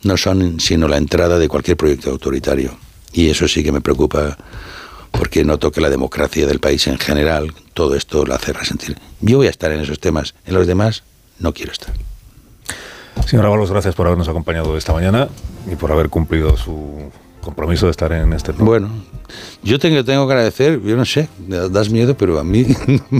no 0.03 0.15
son 0.15 0.59
sino 0.59 0.87
la 0.87 0.97
entrada 0.97 1.39
de 1.39 1.47
cualquier 1.47 1.75
proyecto 1.75 2.11
autoritario. 2.11 2.77
Y 3.13 3.31
eso 3.31 3.47
sí 3.47 3.63
que 3.63 3.71
me 3.71 3.81
preocupa 3.81 4.37
porque 5.13 5.45
noto 5.45 5.71
que 5.71 5.79
la 5.79 5.89
democracia 5.89 6.45
del 6.45 6.59
país 6.59 6.87
en 6.87 6.97
general, 6.97 7.53
todo 7.73 7.95
esto 7.95 8.25
lo 8.25 8.33
hace 8.33 8.51
resentir. 8.51 8.97
Yo 9.21 9.37
voy 9.37 9.47
a 9.47 9.51
estar 9.51 9.71
en 9.71 9.79
esos 9.79 9.99
temas, 9.99 10.35
en 10.45 10.55
los 10.55 10.67
demás 10.67 11.03
no 11.39 11.53
quiero 11.53 11.71
estar. 11.71 11.93
Señora 13.25 13.47
Ábalos, 13.47 13.71
gracias 13.71 13.95
por 13.95 14.07
habernos 14.07 14.27
acompañado 14.27 14.75
esta 14.75 14.91
mañana 14.91 15.29
y 15.71 15.75
por 15.75 15.91
haber 15.91 16.09
cumplido 16.09 16.57
su 16.57 17.11
compromiso 17.41 17.85
de 17.85 17.91
estar 17.91 18.11
en 18.11 18.33
este 18.33 18.53
programa. 18.53 18.87
Bueno, 18.87 19.03
yo 19.63 19.77
tengo, 19.77 20.03
tengo 20.03 20.25
que 20.27 20.33
agradecer, 20.33 20.81
yo 20.81 20.95
no 20.95 21.05
sé, 21.05 21.27
me 21.47 21.57
das 21.69 21.89
miedo, 21.89 22.15
pero 22.17 22.39
a 22.39 22.43
mí... 22.43 22.65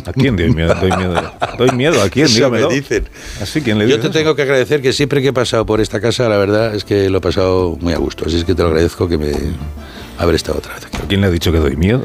¿A 0.06 0.14
quién 0.14 0.36
doy 0.36 0.52
miedo? 0.52 0.74
Doy 0.76 0.92
miedo, 0.92 1.34
doy 1.58 1.72
miedo 1.72 2.02
a 2.02 2.10
quién, 2.10 2.26
Eso 2.28 2.50
me 2.50 2.66
dicen. 2.68 3.08
Así, 3.42 3.62
¿quién 3.62 3.78
le 3.78 3.88
Yo 3.88 4.00
te 4.00 4.08
eso? 4.08 4.12
tengo 4.12 4.36
que 4.36 4.42
agradecer 4.42 4.82
que 4.82 4.94
siempre 4.94 5.22
que 5.22 5.30
he 5.30 5.34
pasado 5.34 5.66
por 5.66 5.82
esta 5.82 6.00
casa, 6.00 6.28
la 6.30 6.38
verdad 6.38 6.74
es 6.74 6.86
que 6.86 7.10
lo 7.10 7.20
he 7.20 7.22
pasado 7.22 7.78
muy 7.80 7.94
a 7.94 7.98
gusto. 7.98 8.26
Así 8.26 8.38
es 8.38 8.46
que 8.46 8.56
te 8.56 8.62
lo 8.64 8.70
agradezco 8.70 9.08
que 9.08 9.18
me, 9.18 9.32
haber 10.18 10.36
estado 10.36 10.58
otra 10.60 10.74
vez 10.76 10.86
aquí. 10.86 10.98
¿Quién 11.08 11.22
le 11.22 11.28
ha 11.28 11.30
dicho 11.32 11.52
que 11.52 11.60
doy 11.60 11.76
miedo? 11.76 12.04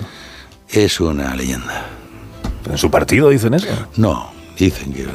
Es 0.69 1.01
una 1.01 1.35
leyenda. 1.35 1.87
¿En 2.70 2.78
su 2.78 2.91
partido 2.91 3.31
dicen 3.31 3.55
eso? 3.55 3.69
No, 3.97 4.31
dicen 4.59 4.93
que... 4.93 5.07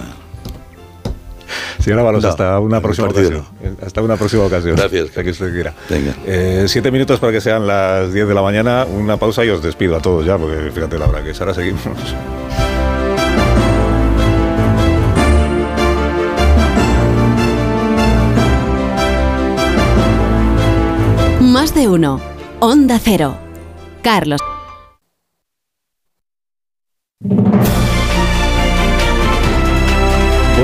Señora 1.80 2.02
Balos, 2.04 2.24
No, 2.24 2.30
hasta 2.30 2.60
una 2.60 2.82
próxima 2.82 3.10
ocasión. 3.10 3.44
Hasta 3.86 4.02
una 4.02 4.16
próxima 4.16 4.46
ocasión. 4.46 4.76
Gracias. 4.76 5.10
Que 5.12 5.30
usted 5.30 5.52
quiera. 5.52 5.74
Venga. 5.90 6.16
Eh, 6.26 6.66
siete 6.68 6.92
minutos 6.92 7.20
para 7.20 7.34
que 7.34 7.42
sean 7.42 7.68
las 7.68 8.14
10 8.14 8.28
de 8.28 8.34
la 8.34 8.42
mañana. 8.42 8.86
Una 8.86 9.18
pausa 9.18 9.44
y 9.44 9.50
os 9.50 9.62
despido 9.62 9.98
a 9.98 10.00
todos 10.02 10.26
ya, 10.26 10.38
porque 10.38 10.72
fíjate 10.72 10.98
la 10.98 11.08
hora 11.08 11.22
que 11.24 11.32
es. 11.32 11.42
Ahora 11.42 11.54
seguimos. 11.54 11.82
Más 21.42 21.76
de 21.76 21.88
uno. 21.88 22.33
Onda 22.66 22.98
Cero. 22.98 23.36
Carlos. 24.02 24.40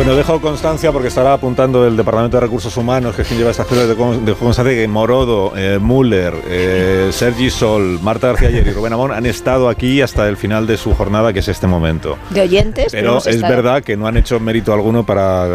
Bueno, 0.10 0.18
dejo 0.26 0.42
constancia 0.42 0.92
porque 0.92 1.10
estará 1.10 1.34
apuntando 1.34 1.86
el 1.86 1.96
Departamento 1.96 2.38
de 2.38 2.42
Recursos 2.42 2.76
Humanos, 2.78 3.16
que 3.16 3.22
es 3.22 3.28
quien 3.28 3.38
lleva 3.38 3.52
estas 3.52 3.68
cosas 3.68 3.88
de, 3.88 3.94
con- 3.96 4.26
de 4.26 4.34
constancia 4.34 4.74
que 4.74 4.88
Morodo, 4.88 5.54
eh, 5.56 5.78
Müller, 5.80 6.34
eh, 6.48 7.10
Sergi 7.12 7.52
Sol, 7.52 8.00
Marta 8.02 8.26
García 8.30 8.48
Ayer 8.48 8.66
y 8.66 8.72
Rubén 8.72 8.92
Amón 8.94 9.12
han 9.12 9.28
estado 9.28 9.70
aquí 9.70 10.02
hasta 10.02 10.28
el 10.28 10.36
final 10.36 10.66
de 10.66 10.78
su 10.78 10.96
jornada, 10.96 11.32
que 11.32 11.38
es 11.42 11.48
este 11.48 11.68
momento. 11.68 12.18
De 12.32 12.42
oyentes. 12.42 12.88
Pero 12.92 13.20
es 13.20 13.28
estado. 13.28 13.54
verdad 13.56 13.84
que 13.84 13.96
no 13.98 14.08
han 14.08 14.18
hecho 14.18 14.40
mérito 14.40 14.74
alguno 14.74 15.06
para 15.06 15.46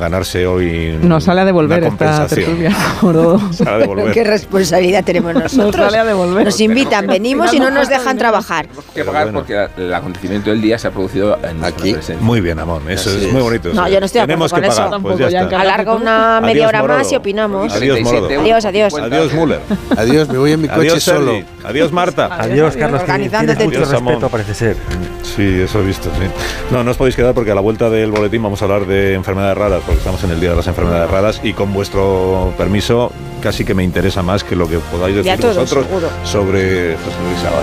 ganarse 0.00 0.44
hoy 0.44 0.98
Nos 1.00 1.22
sale 1.22 1.42
a 1.42 1.44
devolver 1.44 1.78
esta 1.78 1.90
compensación. 1.90 2.46
tertulia. 2.46 2.76
Morodo. 3.02 3.52
Sale 3.52 3.70
a 3.70 3.78
devolver. 3.78 4.12
¿Qué 4.12 4.24
responsabilidad 4.24 5.04
tenemos 5.04 5.34
nosotros? 5.34 5.84
sale 5.86 5.98
a 5.98 6.04
devolver. 6.04 6.46
Nos 6.46 6.60
invitan, 6.60 7.06
venimos 7.06 7.54
y 7.54 7.60
no 7.60 7.70
nos 7.70 7.88
dejan 7.88 8.18
trabajar. 8.18 8.66
que 8.92 9.04
pagar 9.04 9.30
porque 9.32 9.68
el 9.76 9.94
acontecimiento 9.94 10.50
del 10.50 10.60
día 10.60 10.80
se 10.80 10.88
ha 10.88 10.90
producido 10.90 11.38
en 11.44 11.64
aquí. 11.64 11.94
Muy 12.20 12.40
bien, 12.40 12.58
Amón. 12.58 12.90
Eso 12.90 13.08
es, 13.10 13.22
es. 13.22 13.32
muy 13.32 13.40
bonito. 13.42 13.68
No, 13.72 13.86
eso. 13.86 13.99
Yo 14.00 14.02
no 14.02 14.06
estoy 14.06 14.20
de 14.22 14.26
Tenemos 14.26 14.52
acuerdo 14.52 14.68
que 14.70 14.74
con 14.76 14.84
pagar. 14.84 15.00
eso. 15.00 15.02
Pues 15.18 15.32
ya 15.32 15.40
está. 15.42 15.60
Alarga 15.60 15.94
una 15.94 16.40
media 16.40 16.68
hora 16.68 16.80
Morodo. 16.80 16.98
más 16.98 17.12
y 17.12 17.16
opinamos. 17.16 17.72
Adiós. 17.72 17.98
Adiós, 17.98 18.64
adiós. 18.64 18.94
Adiós, 18.94 19.32
Müller. 19.34 19.60
Adiós, 19.96 20.28
me 20.28 20.38
voy 20.38 20.52
en 20.52 20.62
mi 20.62 20.68
coche 20.68 20.80
Adiós, 20.80 21.02
solo. 21.02 21.32
Adiós, 21.64 21.92
Marta. 21.92 22.26
Adiós, 22.34 22.76
Carlos, 22.76 23.02
que 23.02 23.10
Organizándote 23.10 23.64
mucho 23.64 23.84
respeto, 23.84 24.28
parece 24.28 24.54
ser. 24.54 24.76
Sí, 25.22 25.60
eso 25.62 25.80
he 25.80 25.84
visto, 25.84 26.10
sí. 26.18 26.26
No, 26.70 26.82
no 26.82 26.90
os 26.90 26.96
podéis 26.96 27.14
quedar 27.14 27.34
porque 27.34 27.50
a 27.50 27.54
la 27.54 27.60
vuelta 27.60 27.90
del 27.90 28.10
boletín 28.10 28.42
vamos 28.42 28.62
a 28.62 28.64
hablar 28.64 28.86
de 28.86 29.14
enfermedades 29.14 29.56
raras, 29.56 29.82
porque 29.84 29.98
estamos 29.98 30.22
en 30.24 30.30
el 30.30 30.40
Día 30.40 30.50
de 30.50 30.56
las 30.56 30.66
Enfermedades 30.66 31.10
Raras 31.10 31.40
y 31.44 31.52
con 31.52 31.72
vuestro 31.72 32.52
permiso 32.56 33.12
casi 33.42 33.64
que 33.64 33.74
me 33.74 33.84
interesa 33.84 34.22
más 34.22 34.42
que 34.44 34.56
lo 34.56 34.68
que 34.68 34.78
podáis 34.78 35.14
De 35.14 35.20
a 35.20 35.36
decir 35.36 35.40
todos, 35.40 35.56
vosotros 35.56 35.86
seguro. 35.86 36.08
sobre 36.24 36.96
José 36.96 37.16
Luis 37.26 37.40
Sábado. 37.42 37.62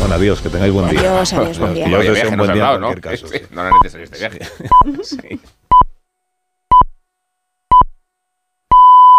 Bueno, 0.00 0.14
adiós, 0.14 0.40
que 0.40 0.48
tengáis 0.48 0.72
buen 0.72 0.88
día. 0.90 1.00
Adiós, 1.00 1.32
adiós, 1.32 1.58
buen 1.58 1.74
día. 1.74 1.84
Que 1.84 1.90
yo 1.90 1.96
os 1.98 2.00
Oye, 2.02 2.10
deseo 2.12 2.30
un 2.30 2.36
buen 2.36 2.52
día 2.52 2.62
en 2.62 2.66
dado, 2.68 2.78
¿no? 2.80 2.86
cualquier 2.88 3.20
caso. 3.20 3.26
No 3.50 3.60
era 3.62 3.70
necesario 3.82 4.04
este 4.04 4.18
viaje. 4.18 4.38
Sí. 5.02 5.40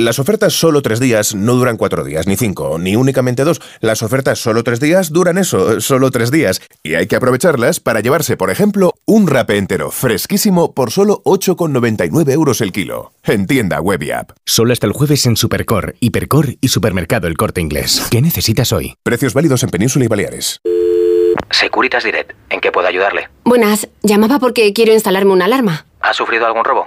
Las 0.00 0.20
ofertas 0.20 0.52
solo 0.52 0.80
tres 0.80 1.00
días 1.00 1.34
no 1.34 1.54
duran 1.54 1.76
cuatro 1.76 2.04
días, 2.04 2.28
ni 2.28 2.36
cinco, 2.36 2.78
ni 2.78 2.94
únicamente 2.94 3.42
dos. 3.42 3.60
Las 3.80 4.04
ofertas 4.04 4.38
solo 4.38 4.62
tres 4.62 4.78
días 4.78 5.12
duran 5.12 5.38
eso, 5.38 5.80
solo 5.80 6.12
tres 6.12 6.30
días. 6.30 6.62
Y 6.84 6.94
hay 6.94 7.08
que 7.08 7.16
aprovecharlas 7.16 7.80
para 7.80 7.98
llevarse, 7.98 8.36
por 8.36 8.50
ejemplo, 8.52 8.94
un 9.06 9.26
rape 9.26 9.58
entero 9.58 9.90
fresquísimo 9.90 10.72
por 10.72 10.92
solo 10.92 11.20
8,99 11.24 12.30
euros 12.30 12.60
el 12.60 12.70
kilo. 12.70 13.10
En 13.24 13.48
tienda 13.48 13.80
web 13.80 14.00
y 14.04 14.12
app. 14.12 14.30
Solo 14.46 14.72
hasta 14.72 14.86
el 14.86 14.92
jueves 14.92 15.26
en 15.26 15.34
Supercor, 15.36 15.96
Hipercor 15.98 16.54
y 16.60 16.68
Supermercado 16.68 17.26
El 17.26 17.36
Corte 17.36 17.60
Inglés. 17.60 18.06
¿Qué 18.08 18.22
necesitas 18.22 18.72
hoy? 18.72 18.94
Precios 19.02 19.34
válidos 19.34 19.64
en 19.64 19.70
Península 19.70 20.04
y 20.04 20.08
Baleares. 20.08 20.60
Securitas 21.50 22.04
Direct, 22.04 22.34
¿en 22.50 22.60
qué 22.60 22.70
puedo 22.70 22.86
ayudarle? 22.86 23.30
Buenas, 23.42 23.88
llamaba 24.04 24.38
porque 24.38 24.72
quiero 24.72 24.92
instalarme 24.92 25.32
una 25.32 25.46
alarma. 25.46 25.86
¿Ha 26.02 26.12
sufrido 26.12 26.46
algún 26.46 26.64
robo? 26.64 26.86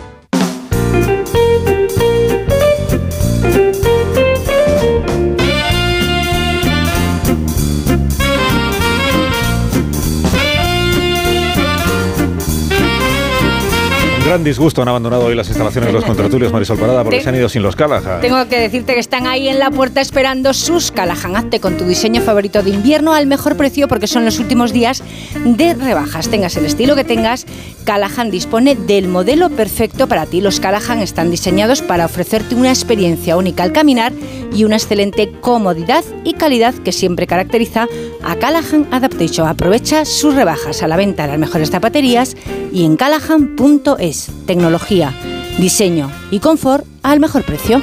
Gran 14.31 14.45
disgusto 14.45 14.81
han 14.81 14.87
abandonado 14.87 15.25
hoy 15.25 15.35
las 15.35 15.49
instalaciones 15.49 15.87
de 15.89 15.93
los 15.93 16.05
contratulios 16.05 16.53
Marisol 16.53 16.77
Parada 16.79 17.03
porque 17.03 17.17
Te- 17.17 17.23
se 17.23 17.29
han 17.29 17.35
ido 17.35 17.49
sin 17.49 17.63
los 17.63 17.75
Callahan. 17.75 18.21
Tengo 18.21 18.47
que 18.47 18.59
decirte 18.61 18.93
que 18.93 19.01
están 19.01 19.27
ahí 19.27 19.49
en 19.49 19.59
la 19.59 19.69
puerta 19.71 19.99
esperando 19.99 20.53
sus 20.53 20.89
Callahan. 20.93 21.35
Hazte 21.35 21.59
con 21.59 21.75
tu 21.77 21.83
diseño 21.83 22.21
favorito 22.21 22.63
de 22.63 22.69
invierno 22.69 23.13
al 23.13 23.27
mejor 23.27 23.57
precio 23.57 23.89
porque 23.89 24.07
son 24.07 24.23
los 24.23 24.39
últimos 24.39 24.71
días 24.71 25.03
de 25.43 25.73
rebajas. 25.73 26.29
Tengas 26.29 26.55
el 26.55 26.65
estilo 26.65 26.95
que 26.95 27.03
tengas, 27.03 27.45
Callahan 27.83 28.31
dispone 28.31 28.75
del 28.75 29.09
modelo 29.09 29.49
perfecto 29.49 30.07
para 30.07 30.25
ti. 30.25 30.39
Los 30.39 30.61
Callahan 30.61 30.99
están 30.99 31.29
diseñados 31.29 31.81
para 31.81 32.05
ofrecerte 32.05 32.55
una 32.55 32.69
experiencia 32.69 33.35
única 33.35 33.63
al 33.63 33.73
caminar 33.73 34.13
y 34.53 34.63
una 34.63 34.77
excelente 34.77 35.29
comodidad 35.41 36.05
y 36.23 36.35
calidad 36.35 36.73
que 36.75 36.93
siempre 36.93 37.27
caracteriza 37.27 37.89
a 38.23 38.35
Callahan 38.37 38.87
Adaptation. 38.91 39.45
Aprovecha 39.47 40.05
sus 40.05 40.35
rebajas 40.35 40.83
a 40.83 40.87
la 40.87 40.95
venta 40.95 41.23
de 41.23 41.29
las 41.29 41.39
mejores 41.39 41.69
zapaterías 41.69 42.37
y 42.71 42.85
en 42.85 42.95
callahan.es. 42.95 44.20
Tecnología, 44.45 45.13
diseño 45.57 46.11
y 46.29 46.39
confort 46.39 46.85
al 47.03 47.19
mejor 47.19 47.43
precio. 47.43 47.81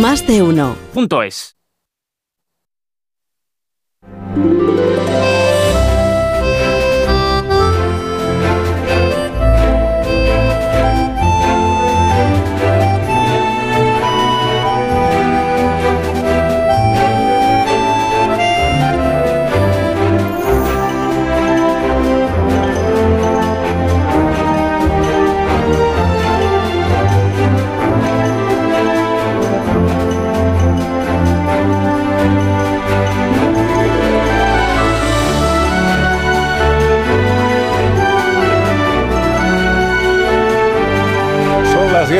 Más 0.00 0.26
de 0.26 0.42
uno. 0.42 0.76
Punto 0.92 1.22
es. 1.22 1.56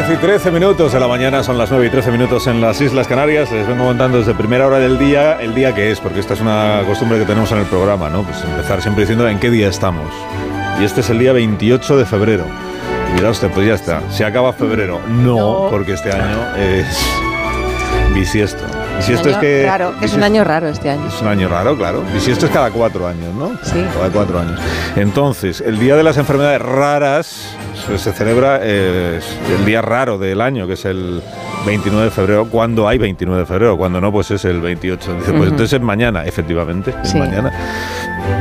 10 0.06 0.18
y 0.18 0.20
13 0.20 0.50
minutos 0.50 0.92
de 0.92 1.00
la 1.00 1.08
mañana, 1.08 1.42
son 1.42 1.56
las 1.56 1.70
9 1.70 1.86
y 1.86 1.90
13 1.90 2.10
minutos 2.10 2.46
en 2.46 2.60
las 2.60 2.78
Islas 2.78 3.08
Canarias. 3.08 3.50
Les 3.50 3.66
vengo 3.66 3.84
contando 3.84 4.18
desde 4.18 4.34
primera 4.34 4.66
hora 4.66 4.78
del 4.78 4.98
día 4.98 5.40
el 5.40 5.54
día 5.54 5.74
que 5.74 5.90
es, 5.90 5.98
porque 5.98 6.20
esta 6.20 6.34
es 6.34 6.42
una 6.42 6.82
costumbre 6.86 7.18
que 7.18 7.24
tenemos 7.24 7.50
en 7.52 7.58
el 7.58 7.64
programa, 7.64 8.10
¿no? 8.10 8.22
Pues 8.22 8.44
empezar 8.44 8.82
siempre 8.82 9.04
diciendo 9.04 9.26
en 9.26 9.38
qué 9.38 9.50
día 9.50 9.68
estamos. 9.68 10.12
Y 10.78 10.84
este 10.84 11.00
es 11.00 11.08
el 11.08 11.18
día 11.18 11.32
28 11.32 11.96
de 11.96 12.04
febrero. 12.04 12.44
Y 13.10 13.14
mira 13.14 13.30
usted, 13.30 13.50
pues 13.50 13.66
ya 13.66 13.74
está, 13.74 14.02
se 14.10 14.26
acaba 14.26 14.52
febrero. 14.52 15.00
No, 15.08 15.68
porque 15.70 15.94
este 15.94 16.12
año 16.12 16.54
es 16.56 16.98
bisiesto. 18.12 18.62
Bisiesto 18.98 19.28
es 19.28 19.34
Año 19.34 19.40
que. 19.40 19.66
raro, 19.66 19.94
es 20.00 20.14
un 20.14 20.22
año 20.22 20.44
raro 20.44 20.68
este 20.68 20.90
año. 20.90 21.06
Es 21.08 21.20
un 21.20 21.28
año 21.28 21.48
raro, 21.48 21.76
claro. 21.76 22.02
Y 22.16 22.20
si 22.20 22.30
esto 22.30 22.46
es 22.46 22.52
cada 22.52 22.70
cuatro 22.70 23.06
años, 23.06 23.34
¿no? 23.34 23.50
Sí. 23.62 23.84
Cada 23.94 24.08
cuatro 24.10 24.38
años. 24.40 24.58
Entonces, 24.96 25.60
el 25.60 25.78
Día 25.78 25.96
de 25.96 26.02
las 26.02 26.16
Enfermedades 26.16 26.62
Raras 26.62 27.54
se 27.98 28.12
celebra 28.12 28.60
eh, 28.62 29.20
el 29.58 29.64
día 29.66 29.82
raro 29.82 30.16
del 30.16 30.40
año, 30.40 30.66
que 30.66 30.72
es 30.74 30.84
el 30.86 31.20
29 31.66 32.06
de 32.06 32.10
febrero. 32.10 32.46
Cuando 32.48 32.88
hay 32.88 32.96
29 32.98 33.40
de 33.42 33.46
febrero, 33.46 33.76
cuando 33.76 34.00
no, 34.00 34.10
pues 34.10 34.30
es 34.30 34.44
el 34.46 34.60
28. 34.60 35.14
Dice, 35.18 35.32
pues 35.32 35.50
entonces 35.50 35.72
es 35.74 35.80
mañana, 35.82 36.24
efectivamente, 36.24 36.94
es 37.02 37.10
Sí. 37.10 37.18
mañana. 37.18 37.52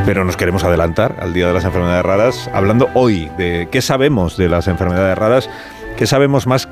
Pero 0.06 0.24
nos 0.24 0.38
queremos 0.38 0.64
adelantar 0.64 1.16
al 1.20 1.34
Día 1.34 1.48
de 1.48 1.54
las 1.54 1.66
Enfermedades 1.66 2.06
Raras, 2.06 2.50
hablando 2.54 2.90
hoy 2.94 3.30
de 3.38 3.68
qué 3.70 3.82
sabemos 3.82 4.38
de 4.38 4.48
las 4.48 4.68
enfermedades 4.68 5.18
raras, 5.18 5.50
qué 5.98 6.08
sabemos 6.08 6.48
más 6.48 6.68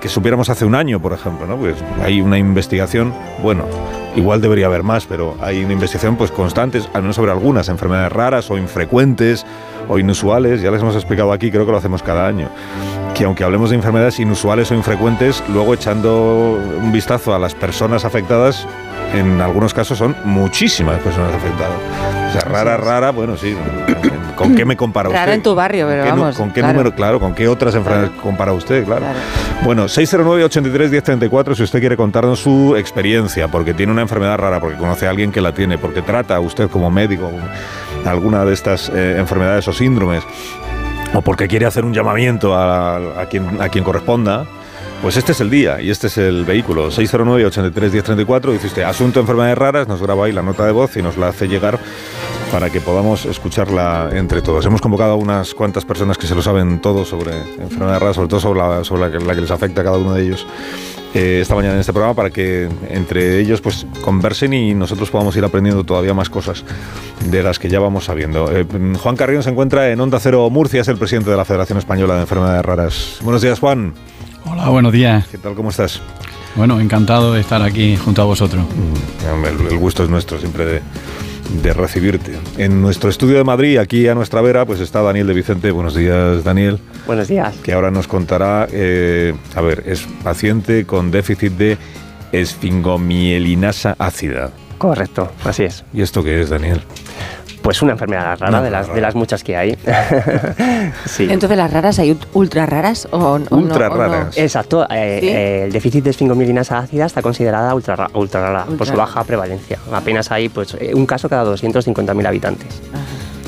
que 0.00 0.08
supiéramos 0.08 0.48
hace 0.48 0.64
un 0.64 0.74
año, 0.74 1.00
por 1.00 1.12
ejemplo, 1.12 1.46
¿no? 1.46 1.56
Pues 1.56 1.76
hay 2.02 2.20
una 2.20 2.38
investigación, 2.38 3.12
bueno, 3.42 3.64
igual 4.16 4.40
debería 4.40 4.66
haber 4.66 4.82
más, 4.82 5.06
pero 5.06 5.36
hay 5.40 5.64
una 5.64 5.72
investigación 5.72 6.16
pues 6.16 6.30
constante, 6.30 6.80
al 6.92 7.02
menos 7.02 7.16
sobre 7.16 7.32
algunas 7.32 7.68
enfermedades 7.68 8.12
raras 8.12 8.50
o 8.50 8.58
infrecuentes 8.58 9.44
o 9.88 9.98
inusuales, 9.98 10.62
ya 10.62 10.70
les 10.70 10.80
hemos 10.80 10.94
explicado 10.94 11.32
aquí, 11.32 11.50
creo 11.50 11.66
que 11.66 11.72
lo 11.72 11.78
hacemos 11.78 12.02
cada 12.02 12.26
año, 12.26 12.48
que 13.14 13.24
aunque 13.24 13.44
hablemos 13.44 13.70
de 13.70 13.76
enfermedades 13.76 14.18
inusuales 14.18 14.70
o 14.70 14.74
infrecuentes, 14.74 15.42
luego 15.52 15.74
echando 15.74 16.58
un 16.82 16.92
vistazo 16.92 17.34
a 17.34 17.38
las 17.38 17.54
personas 17.54 18.04
afectadas, 18.04 18.66
en 19.12 19.40
algunos 19.40 19.74
casos 19.74 19.98
son 19.98 20.16
muchísimas 20.24 20.98
personas 21.00 21.34
afectadas. 21.34 21.78
O 22.28 22.32
sea, 22.32 22.40
rara, 22.42 22.76
rara, 22.76 23.10
bueno, 23.10 23.36
sí. 23.36 23.56
¿Con 24.36 24.56
qué 24.56 24.64
me 24.64 24.76
compara 24.76 25.08
usted? 25.08 25.20
Raro 25.20 25.32
en 25.32 25.42
tu 25.42 25.54
barrio, 25.54 25.86
pero 25.86 26.02
¿Con 26.02 26.12
qué 26.12 26.20
vamos. 26.20 26.36
¿Con 26.36 26.48
qué 26.48 26.60
claro. 26.60 26.72
número? 26.72 26.94
Claro, 26.94 27.20
¿con 27.20 27.34
qué 27.34 27.46
otras 27.48 27.74
enfermedades 27.74 28.10
compara 28.20 28.52
usted? 28.52 28.84
Claro. 28.84 29.06
Bueno, 29.62 29.84
609-83-1034 29.84 31.54
si 31.54 31.62
usted 31.62 31.80
quiere 31.80 31.96
contarnos 31.96 32.40
su 32.40 32.74
experiencia, 32.76 33.48
porque 33.48 33.74
tiene 33.74 33.92
una 33.92 34.02
enfermedad 34.02 34.36
rara, 34.38 34.60
porque 34.60 34.76
conoce 34.76 35.06
a 35.06 35.10
alguien 35.10 35.30
que 35.30 35.40
la 35.40 35.52
tiene, 35.52 35.78
porque 35.78 36.02
trata 36.02 36.36
a 36.36 36.40
usted 36.40 36.68
como 36.68 36.90
médico 36.90 37.30
alguna 38.04 38.44
de 38.44 38.52
estas 38.52 38.90
eh, 38.92 39.16
enfermedades 39.18 39.66
o 39.68 39.72
síndromes, 39.72 40.24
o 41.14 41.22
porque 41.22 41.46
quiere 41.46 41.66
hacer 41.66 41.84
un 41.84 41.94
llamamiento 41.94 42.54
a, 42.54 43.20
a 43.20 43.26
quien, 43.26 43.60
a 43.60 43.68
quien 43.68 43.84
corresponda. 43.84 44.46
Pues 45.04 45.18
este 45.18 45.32
es 45.32 45.40
el 45.42 45.50
día 45.50 45.82
y 45.82 45.90
este 45.90 46.06
es 46.06 46.16
el 46.16 46.46
vehículo. 46.46 46.90
609-83-1034. 46.90 48.52
Dice 48.52 48.68
usted, 48.68 48.82
asunto 48.84 49.20
enfermedades 49.20 49.58
raras, 49.58 49.86
nos 49.86 50.00
graba 50.00 50.24
ahí 50.24 50.32
la 50.32 50.40
nota 50.40 50.64
de 50.64 50.72
voz 50.72 50.96
y 50.96 51.02
nos 51.02 51.18
la 51.18 51.28
hace 51.28 51.46
llegar 51.46 51.78
para 52.50 52.70
que 52.70 52.80
podamos 52.80 53.26
escucharla 53.26 54.08
entre 54.14 54.40
todos. 54.40 54.64
Hemos 54.64 54.80
convocado 54.80 55.12
a 55.12 55.16
unas 55.16 55.52
cuantas 55.52 55.84
personas 55.84 56.16
que 56.16 56.26
se 56.26 56.34
lo 56.34 56.40
saben 56.40 56.80
todo 56.80 57.04
sobre 57.04 57.36
enfermedades 57.36 58.00
raras, 58.00 58.16
sobre 58.16 58.28
todo 58.28 58.40
sobre 58.40 59.26
la, 59.26 59.34
que 59.34 59.40
les 59.42 59.50
afecta 59.50 59.82
a 59.82 59.84
cada 59.84 59.98
uno 59.98 60.14
de 60.14 60.22
ellos 60.22 60.46
eh, 61.12 61.40
esta 61.42 61.54
mañana 61.54 61.74
en 61.74 61.80
este 61.80 61.92
programa 61.92 62.14
para 62.14 62.30
que 62.30 62.70
entre 62.88 63.40
ellos 63.40 63.60
pues 63.60 63.86
conversen 64.00 64.54
y 64.54 64.72
nosotros 64.72 65.10
podamos 65.10 65.36
ir 65.36 65.44
aprendiendo 65.44 65.84
todavía 65.84 66.14
más 66.14 66.30
cosas 66.30 66.64
de 67.28 67.42
las 67.42 67.58
que 67.58 67.68
ya 67.68 67.78
vamos 67.78 68.06
sabiendo. 68.06 68.50
Eh, 68.50 68.64
Juan 69.02 69.16
Carrión 69.16 69.42
se 69.42 69.50
encuentra 69.50 69.90
en 69.90 70.00
Onda 70.00 70.18
Cero 70.18 70.48
Murcia, 70.48 70.80
es 70.80 70.88
el 70.88 70.96
presidente 70.96 71.30
de 71.30 71.36
la 71.36 71.44
Federación 71.44 71.76
Española 71.76 72.14
de 72.14 72.22
Enfermedades 72.22 72.64
Raras. 72.64 73.18
Buenos 73.20 73.42
días, 73.42 73.60
Juan. 73.60 73.92
Hola, 74.44 74.68
buenos 74.68 74.92
días. 74.92 75.26
¿Qué 75.28 75.38
tal? 75.38 75.54
¿Cómo 75.54 75.70
estás? 75.70 76.00
Bueno, 76.54 76.78
encantado 76.80 77.32
de 77.32 77.40
estar 77.40 77.62
aquí 77.62 77.96
junto 77.96 78.22
a 78.22 78.24
vosotros. 78.24 78.64
El, 79.44 79.66
el 79.66 79.78
gusto 79.78 80.04
es 80.04 80.10
nuestro 80.10 80.38
siempre 80.38 80.64
de, 80.64 80.82
de 81.62 81.72
recibirte. 81.72 82.38
En 82.58 82.80
nuestro 82.80 83.10
estudio 83.10 83.36
de 83.38 83.44
Madrid, 83.44 83.78
aquí 83.78 84.06
a 84.06 84.14
nuestra 84.14 84.40
vera, 84.40 84.64
pues 84.64 84.80
está 84.80 85.02
Daniel 85.02 85.26
de 85.26 85.34
Vicente. 85.34 85.70
Buenos 85.70 85.94
días, 85.94 86.44
Daniel. 86.44 86.78
Buenos 87.06 87.28
días. 87.28 87.56
Que 87.62 87.72
ahora 87.72 87.90
nos 87.90 88.06
contará, 88.06 88.68
eh, 88.70 89.34
a 89.54 89.60
ver, 89.60 89.82
es 89.86 90.06
paciente 90.22 90.84
con 90.84 91.10
déficit 91.10 91.52
de 91.54 91.78
esfingomielinasa 92.32 93.96
ácida. 93.98 94.50
Correcto, 94.78 95.32
así 95.44 95.64
es. 95.64 95.84
¿Y 95.94 96.02
esto 96.02 96.22
qué 96.22 96.40
es, 96.40 96.50
Daniel? 96.50 96.82
Pues 97.64 97.80
una 97.80 97.92
enfermedad 97.92 98.38
rara 98.38 98.48
Una 98.50 98.60
de 98.62 98.70
las, 98.70 98.82
rara. 98.86 98.94
de 98.94 99.00
las 99.00 99.14
muchas 99.14 99.42
que 99.42 99.56
hay. 99.56 99.70
sí. 101.06 101.26
Entonces, 101.30 101.56
¿las 101.56 101.72
raras 101.72 101.98
hay 101.98 102.10
ult- 102.12 102.26
ultra 102.34 102.66
raras 102.66 103.08
o, 103.10 103.16
o 103.16 103.38
no- 103.38 103.46
Ultra 103.56 103.88
o 103.90 103.96
no? 103.96 104.28
Exacto. 104.36 104.86
eh, 104.90 105.18
¿Sí? 105.22 105.28
eh, 105.30 105.64
el 105.64 105.72
déficit 105.72 106.04
de 106.04 106.10
esfingomielinasa 106.10 106.76
ácida 106.78 107.06
está 107.06 107.22
considerada 107.22 107.74
ultra, 107.74 107.96
ra- 107.96 108.10
ultra 108.12 108.42
rara 108.42 108.64
por 108.66 108.86
su 108.86 108.92
rara. 108.92 109.06
baja 109.06 109.24
prevalencia. 109.24 109.78
Apenas 109.94 110.30
hay 110.30 110.50
pues, 110.50 110.76
eh, 110.78 110.92
un 110.94 111.06
caso 111.06 111.28
cada 111.30 111.50
250.000 111.54 112.26
habitantes. 112.26 112.82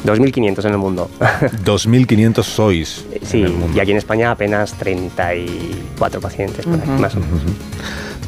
2.500 0.06 0.64
en 0.64 0.70
el 0.72 0.78
mundo. 0.78 1.10
2.500 1.64 2.42
sois. 2.42 3.04
sí, 3.22 3.44
y 3.74 3.80
aquí 3.80 3.90
en 3.90 3.96
España 3.98 4.30
apenas 4.30 4.72
34 4.74 6.20
pacientes, 6.22 6.64
por 6.64 6.74
ahí, 6.74 6.80
Ujú. 6.88 7.00
más 7.02 7.14
o 7.16 7.20
menos. 7.20 7.42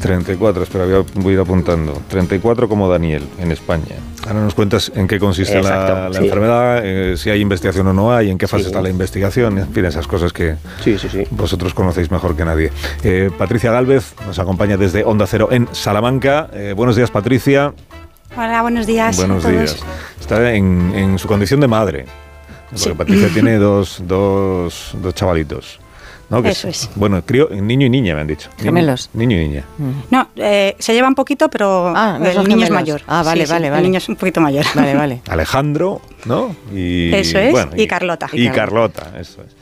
34, 0.01 0.63
espera, 0.63 0.85
voy 0.85 0.93
a, 0.95 1.19
voy 1.19 1.31
a 1.31 1.33
ir 1.35 1.39
apuntando. 1.41 2.01
34 2.09 2.67
como 2.69 2.87
Daniel 2.89 3.23
en 3.39 3.51
España. 3.51 3.95
Ahora 4.27 4.41
nos 4.41 4.53
cuentas 4.53 4.91
en 4.95 5.07
qué 5.07 5.19
consiste 5.19 5.55
la, 5.55 5.59
Exacto, 5.61 6.09
la 6.09 6.19
sí. 6.19 6.23
enfermedad, 6.25 6.81
eh, 6.83 7.17
si 7.17 7.29
hay 7.29 7.41
investigación 7.41 7.87
o 7.87 7.93
no 7.93 8.13
hay, 8.13 8.29
en 8.29 8.37
qué 8.37 8.47
fase 8.47 8.67
está 8.67 8.81
la 8.81 8.89
investigación, 8.89 9.57
en 9.57 9.69
fin, 9.73 9.85
esas 9.85 10.07
cosas 10.07 10.33
que 10.33 10.55
vosotros 11.31 11.73
conocéis 11.73 12.11
mejor 12.11 12.35
que 12.35 12.45
nadie. 12.45 12.71
Eh, 13.03 13.29
Patricia 13.37 13.71
Galvez 13.71 14.13
nos 14.25 14.39
acompaña 14.39 14.77
desde 14.77 15.03
Onda 15.03 15.25
Cero 15.27 15.49
en 15.51 15.67
Salamanca. 15.71 16.49
Eh, 16.53 16.73
buenos 16.75 16.95
días, 16.95 17.11
Patricia. 17.11 17.73
Hola, 18.37 18.61
buenos 18.61 18.85
días. 18.85 19.17
Buenos 19.17 19.43
a 19.45 19.49
todos. 19.49 19.61
días. 19.61 19.77
Está 20.19 20.53
en, 20.53 20.91
en 20.95 21.17
su 21.19 21.27
condición 21.27 21.59
de 21.59 21.67
madre. 21.67 22.05
Porque 22.69 22.83
Sí. 22.83 22.91
Patricia 22.95 23.29
tiene 23.33 23.55
dos, 23.57 24.01
dos, 24.05 24.95
dos 25.01 25.13
chavalitos. 25.15 25.79
¿No? 26.29 26.41
Que 26.43 26.49
Eso 26.49 26.67
es. 26.67 26.89
Bueno, 26.95 27.21
crío, 27.25 27.49
niño 27.49 27.87
y 27.87 27.89
niña 27.89 28.15
me 28.15 28.21
han 28.21 28.27
dicho. 28.27 28.49
Niño- 28.59 28.63
Gemelos. 28.65 29.09
Niño 29.13 29.37
y 29.37 29.47
niña. 29.47 29.63
No, 30.11 30.29
eh, 30.35 30.75
se 30.79 30.93
lleva 30.93 31.07
un 31.07 31.15
poquito, 31.15 31.49
pero 31.49 31.87
Ah, 31.95 32.17
no 32.19 32.25
el 32.27 32.47
niño 32.47 32.65
es 32.65 32.71
mayor. 32.71 33.01
Ah, 33.07 33.23
vale, 33.23 33.41
Sí, 33.41 33.47
sí, 33.47 33.51
vale, 33.53 33.69
vale. 33.69 33.81
El 33.81 33.87
niño 33.91 33.97
es 33.97 34.09
un 34.09 34.15
poquito 34.15 34.39
mayor. 34.41 34.65
Vale, 34.75 34.93
vale. 34.95 35.21
Alejandro, 35.29 36.01
¿no? 36.25 36.55
Y, 36.73 37.13
Eso 37.13 37.39
es, 37.39 37.55
y 37.75 37.87
Carlota. 37.87 38.29
Y, 38.33 38.49
Carlota, 38.49 39.13
eso 39.19 39.41
es. 39.41 39.55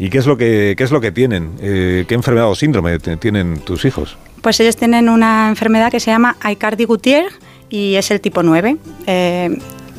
¿Y 0.00 0.10
qué 0.10 0.18
es 0.18 0.26
lo 0.26 0.36
que, 0.36 0.74
qué 0.76 0.84
es 0.84 0.90
lo 0.92 1.00
que 1.00 1.10
tienen? 1.10 1.52
Eh, 1.60 2.04
¿Qué 2.06 2.14
enfermedad 2.14 2.48
o 2.48 2.54
síndrome 2.54 2.98
tienen 3.00 3.58
tus 3.60 3.84
hijos? 3.84 4.16
Pues 4.42 4.60
ellos 4.60 4.76
tienen 4.76 5.08
una 5.08 5.48
enfermedad 5.48 5.90
que 5.90 5.98
se 5.98 6.10
llama 6.12 6.36
Aicardi-Goutier 6.40 7.26
y 7.68 7.96
es 7.96 8.10
el 8.12 8.20
tipo 8.20 8.42
9. 8.44 8.76
Eh, 9.06 9.58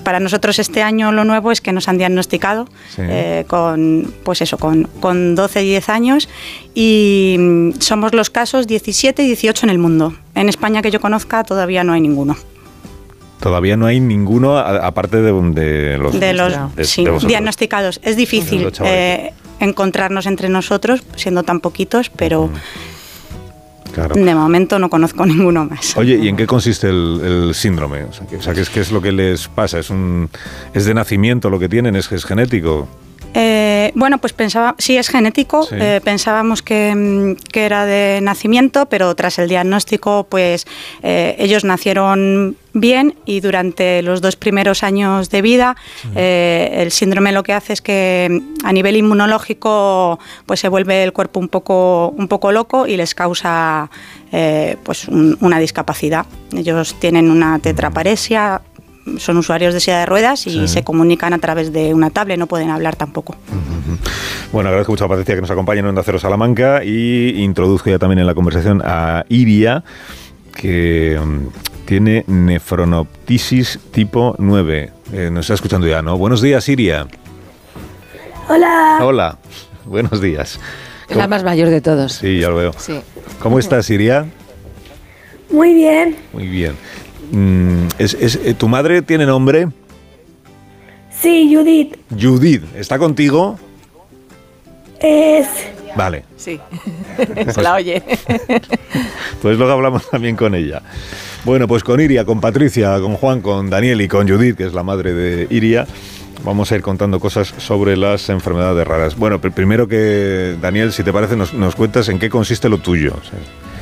para 0.10 0.20
nosotros 0.20 0.58
este 0.58 0.82
año 0.82 1.12
lo 1.12 1.24
nuevo 1.24 1.52
es 1.52 1.62
que 1.62 1.72
nos 1.72 1.88
han 1.88 2.00
diagnosticado 2.00 2.68
Sí. 2.96 3.04
eh, 3.06 3.46
con, 3.48 4.12
pues 4.24 4.42
eso, 4.42 4.58
con, 4.58 4.86
con 5.00 5.36
12 5.36 5.62
y 5.64 5.70
10 5.70 5.90
años 5.90 6.28
y 6.74 7.36
mm, 7.38 7.74
somos 7.80 8.16
los 8.16 8.32
casos 8.32 8.66
17 8.66 9.22
y 9.22 9.28
18 9.28 9.68
en 9.68 9.70
el 9.70 9.78
mundo. 9.78 10.16
En 10.34 10.50
España 10.50 10.82
que 10.82 10.90
yo 10.90 11.00
conozca 11.00 11.44
todavía 11.44 11.84
no 11.84 11.94
hay 11.94 12.02
ninguno. 12.02 12.36
Todavía 13.40 13.78
no 13.78 13.86
hay 13.86 14.00
ninguno, 14.00 14.58
aparte 14.58 15.18
de, 15.22 15.32
de 15.32 15.98
los, 16.00 16.20
de 16.20 16.34
los 16.34 16.76
de- 16.76 16.86
sí, 16.86 17.06
diagnosticados. 17.28 18.00
Es 18.02 18.16
difícil 18.18 18.68
eh, 18.84 19.32
encontrarnos 19.60 20.26
entre 20.26 20.50
nosotros, 20.50 21.04
siendo 21.18 21.44
tan 21.44 21.60
poquitos, 21.60 22.10
pero 22.10 22.50
Claro. 23.94 24.16
de 24.16 24.36
momento 24.36 24.78
no 24.80 24.90
conozco 24.90 25.26
ninguno 25.26 25.66
más. 25.66 25.96
Oye, 25.98 26.18
¿y 26.22 26.28
en 26.28 26.36
qué 26.38 26.46
consiste 26.48 26.88
el, 26.90 27.22
el 27.48 27.56
síndrome? 27.56 28.04
O 28.04 28.14
sea, 28.14 28.28
que- 28.28 28.38
o 28.38 28.42
sea, 28.42 28.54
¿qué, 28.54 28.62
es, 28.62 28.70
qué 28.70 28.80
es 28.82 28.92
lo 28.92 29.02
que 29.02 29.12
les 29.12 29.48
pasa? 29.48 29.80
¿Es, 29.80 29.90
un, 29.90 30.30
¿Es 30.74 30.86
de 30.86 30.94
nacimiento 30.94 31.50
lo 31.50 31.60
que 31.60 31.68
tienen? 31.70 31.96
¿Es, 31.96 32.12
es 32.12 32.26
genético? 32.26 32.88
Eh, 33.36 33.92
bueno, 33.96 34.18
pues 34.18 34.34
pensaba, 34.34 34.76
sí 34.80 34.98
es 34.98 35.08
genético, 35.08 35.64
Sí. 35.64 35.76
eh, 35.80 36.02
pensábamos 36.04 36.62
que, 36.64 36.94
mm, 36.96 37.36
que 37.52 37.66
era 37.66 37.86
de 37.86 38.20
nacimiento, 38.22 38.88
pero 38.88 39.14
tras 39.16 39.38
el 39.40 39.48
diagnóstico, 39.48 40.26
pues 40.30 40.66
eh, 41.04 41.36
ellos 41.38 41.64
nacieron 41.64 42.58
bien 42.74 43.16
y 43.26 43.40
durante 43.40 44.02
los 44.04 44.22
dos 44.22 44.36
primeros 44.36 44.84
años 44.84 45.30
de 45.32 45.42
vida 45.42 45.76
el 46.16 46.92
síndrome 46.92 47.32
lo 47.32 47.42
que 47.42 47.54
hace 47.54 47.74
es 47.74 47.82
que 47.82 48.28
mm, 48.30 48.66
a 48.66 48.72
nivel 48.74 48.96
inmunológico 48.96 50.20
pues 50.46 50.60
se 50.60 50.68
vuelve 50.70 51.04
el 51.04 51.12
cuerpo 51.14 51.40
un 51.40 51.50
poco, 51.50 52.10
un 52.18 52.28
poco 52.28 52.52
loco 52.52 52.86
y 52.88 52.96
les 52.98 53.14
causa 53.16 53.90
pues 54.84 55.08
un- 55.08 55.36
una 55.42 55.58
discapacidad. 55.60 56.26
Ellos 56.56 56.96
tienen 57.00 57.32
una 57.32 57.58
tetraparesia, 57.60 58.62
son 59.18 59.38
usuarios 59.38 59.74
de 59.74 59.80
silla 59.80 60.00
de 60.00 60.06
ruedas 60.06 60.46
y 60.48 60.52
Sí. 60.52 60.68
se 60.68 60.84
comunican 60.84 61.34
a 61.34 61.40
través 61.40 61.72
de 61.74 61.94
una 61.94 62.10
tablet, 62.10 62.38
no 62.38 62.48
pueden 62.48 62.70
hablar 62.70 62.96
tampoco. 62.96 63.36
Bueno, 64.52 64.70
agradezco 64.70 64.92
mucho 64.94 65.06
a 65.06 65.08
Patricia 65.10 65.36
que 65.36 65.42
nos 65.42 65.52
acompañe 65.52 65.80
en 65.80 65.86
Onda 65.88 66.04
Cero 66.04 66.20
Salamanca 66.20 66.84
y 66.84 67.42
introduzco 67.44 67.90
ya 67.90 68.00
también 68.00 68.20
en 68.20 68.26
la 68.28 68.34
conversación 68.36 68.82
a 68.84 69.26
Iria, 69.30 69.84
que 70.56 71.20
mm, 71.24 71.86
tiene 71.86 72.24
nefronoptisis 72.28 73.80
tipo 73.92 74.36
9. 74.40 74.92
Eh, 75.14 75.30
nos 75.32 75.46
está 75.46 75.54
escuchando 75.56 75.88
ya, 75.88 76.02
¿no? 76.02 76.18
Buenos 76.18 76.42
días, 76.42 76.68
Iria. 76.70 77.08
Hola. 78.48 78.98
Hola, 79.02 79.38
buenos 79.86 80.22
días. 80.22 80.60
Es 81.08 81.18
la 81.18 81.28
más 81.28 81.44
mayor 81.44 81.70
de 81.70 81.82
todos. 81.82 82.14
Sí, 82.14 82.40
ya 82.40 82.50
lo 82.50 82.56
veo. 82.58 82.72
Sí. 82.78 83.00
¿Cómo 83.40 83.58
estás, 83.60 83.90
Iria? 83.90 84.26
Muy 85.52 85.74
bien. 85.74 86.16
Muy 86.34 86.48
bien. 86.48 86.74
Mm, 87.32 87.88
es- 87.98 88.14
es- 88.20 88.40
eh, 88.44 88.54
¿Tu 88.54 88.68
madre 88.68 89.02
tiene 89.02 89.26
nombre? 89.26 89.68
Sí, 91.22 91.54
Judith. 91.54 91.96
Judith. 92.20 92.64
¿Está 92.76 92.98
contigo? 92.98 93.58
Es. 95.00 95.48
Vale. 95.96 96.24
Sí. 96.38 96.60
Se 97.54 97.62
la 97.62 97.74
oye. 97.76 98.02
Pues 99.42 99.58
luego 99.58 99.74
hablamos 99.74 100.10
también 100.10 100.36
con 100.36 100.56
ella. 100.56 100.82
Bueno, 101.46 101.68
pues 101.68 101.84
con 101.84 102.00
Iria, 102.00 102.26
con 102.26 102.40
Patricia, 102.42 103.00
con 103.00 103.16
Juan, 103.16 103.42
con 103.42 103.70
Daniel 103.70 104.02
y 104.02 104.08
con 104.08 104.28
Judith, 104.28 104.58
que 104.58 104.66
es 104.66 104.74
la 104.74 104.84
madre 104.84 105.14
de 105.14 105.48
Iria, 105.50 105.88
vamos 106.44 106.72
a 106.72 106.76
ir 106.76 106.82
contando 106.82 107.20
cosas 107.20 107.54
sobre 107.58 107.98
las 107.98 108.30
enfermedades 108.30 108.86
raras. 108.88 109.16
Bueno, 109.18 109.42
pr- 109.42 109.52
primero 109.52 109.88
que, 109.88 110.56
Daniel, 110.62 110.92
si 110.92 111.04
te 111.04 111.12
parece, 111.14 111.36
nos, 111.36 111.54
nos 111.54 111.76
cuentas 111.76 112.08
en 112.10 112.20
qué 112.20 112.30
consiste 112.30 112.70
lo 112.70 112.78
tuyo. 112.80 113.14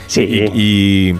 Sí. 0.08 0.22
Y, 0.22 1.10
y 1.12 1.16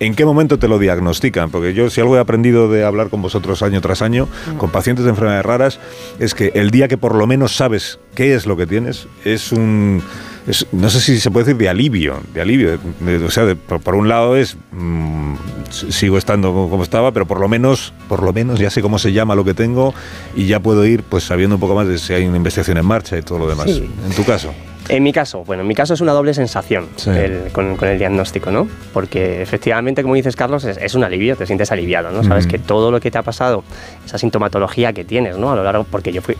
en 0.00 0.14
qué 0.14 0.24
momento 0.24 0.58
te 0.58 0.68
lo 0.68 0.78
diagnostican, 0.78 1.50
porque 1.50 1.72
yo 1.74 1.88
si 1.90 2.00
algo 2.00 2.16
he 2.16 2.20
aprendido 2.20 2.70
de 2.70 2.84
hablar 2.84 3.08
con 3.08 3.22
vosotros 3.22 3.62
año 3.62 3.80
tras 3.80 4.02
año, 4.02 4.28
con 4.58 4.70
pacientes 4.70 5.04
de 5.04 5.10
enfermedades 5.10 5.44
raras, 5.46 5.80
es 6.18 6.34
que 6.34 6.52
el 6.54 6.70
día 6.70 6.88
que 6.88 6.98
por 6.98 7.14
lo 7.14 7.26
menos 7.26 7.56
sabes 7.56 7.98
qué 8.14 8.34
es 8.34 8.46
lo 8.46 8.56
que 8.56 8.66
tienes, 8.66 9.06
es 9.24 9.52
un... 9.52 10.02
es- 10.46 10.66
no 10.72 10.90
sé 10.90 11.00
si 11.00 11.18
se 11.20 11.30
puede 11.30 11.46
decir 11.46 11.58
de 11.58 11.68
alivio, 11.68 12.20
de 12.34 12.40
alivio. 12.40 12.78
de- 13.00 13.18
de- 13.18 13.24
o 13.24 13.30
sea, 13.30 13.44
de- 13.44 13.56
por, 13.56 13.80
por 13.80 13.94
un 13.94 14.08
lado 14.08 14.36
es 14.36 14.56
mm, 14.72 15.34
sigo 15.70 16.18
estando 16.18 16.52
como, 16.52 16.68
como 16.70 16.82
estaba, 16.82 17.12
pero 17.12 17.26
por 17.26 17.40
lo 17.40 17.48
menos, 17.48 17.92
por 18.08 18.22
lo 18.22 18.32
menos 18.32 18.58
ya 18.58 18.70
sé 18.70 18.82
cómo 18.82 18.98
se 18.98 19.12
llama 19.12 19.34
lo 19.34 19.44
que 19.44 19.54
tengo 19.54 19.94
y 20.34 20.46
ya 20.46 20.60
puedo 20.60 20.84
ir 20.86 21.02
pues 21.02 21.24
sabiendo 21.24 21.56
un 21.56 21.60
poco 21.60 21.74
más 21.74 21.88
de 21.88 21.98
si 21.98 22.12
hay 22.12 22.26
una 22.26 22.36
investigación 22.36 22.76
en 22.78 22.84
marcha 22.86 23.16
y 23.18 23.22
todo 23.22 23.38
lo 23.38 23.48
demás. 23.48 23.66
Sí. 23.70 23.88
En 24.06 24.14
tu 24.14 24.24
caso. 24.24 24.52
En 24.88 25.02
mi 25.02 25.12
caso, 25.12 25.44
bueno, 25.44 25.62
en 25.62 25.68
mi 25.68 25.74
caso 25.74 25.94
es 25.94 26.00
una 26.00 26.12
doble 26.12 26.32
sensación 26.34 26.88
Sí. 26.96 27.10
el- 27.10 27.50
con, 27.52 27.76
con 27.76 27.88
el 27.88 27.98
diagnóstico, 27.98 28.50
¿no? 28.50 28.68
Porque 28.92 29.42
efectivamente, 29.42 30.02
como 30.02 30.14
dices 30.14 30.36
Carlos, 30.36 30.64
es, 30.64 30.76
es 30.76 30.94
un 30.94 31.02
alivio, 31.04 31.36
te 31.36 31.46
sientes 31.46 31.72
aliviado, 31.72 32.10
¿no? 32.10 32.22
Sabes 32.22 32.44
Ujú. 32.44 32.52
que 32.52 32.58
todo 32.60 32.90
lo 32.90 33.00
que 33.00 33.10
te 33.10 33.18
ha 33.18 33.22
pasado, 33.22 33.64
esa 34.04 34.18
sintomatología 34.18 34.92
que 34.92 35.04
tienes, 35.04 35.36
¿no? 35.38 35.50
A 35.50 35.56
lo 35.56 35.64
largo, 35.64 35.84
porque 35.90 36.12
yo 36.12 36.22
fui, 36.22 36.36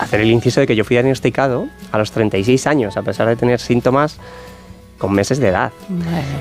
hacer 0.00 0.20
el 0.20 0.30
inciso 0.30 0.60
de 0.60 0.66
que 0.66 0.74
yo 0.74 0.84
fui 0.84 0.94
diagnosticado 0.96 1.68
a 1.92 1.98
los 1.98 2.10
36 2.10 2.66
años, 2.66 2.96
a 2.96 3.02
pesar 3.02 3.28
de 3.28 3.36
tener 3.36 3.60
síntomas 3.60 4.18
con 4.98 5.12
meses 5.12 5.38
de 5.38 5.48
edad. 5.48 5.72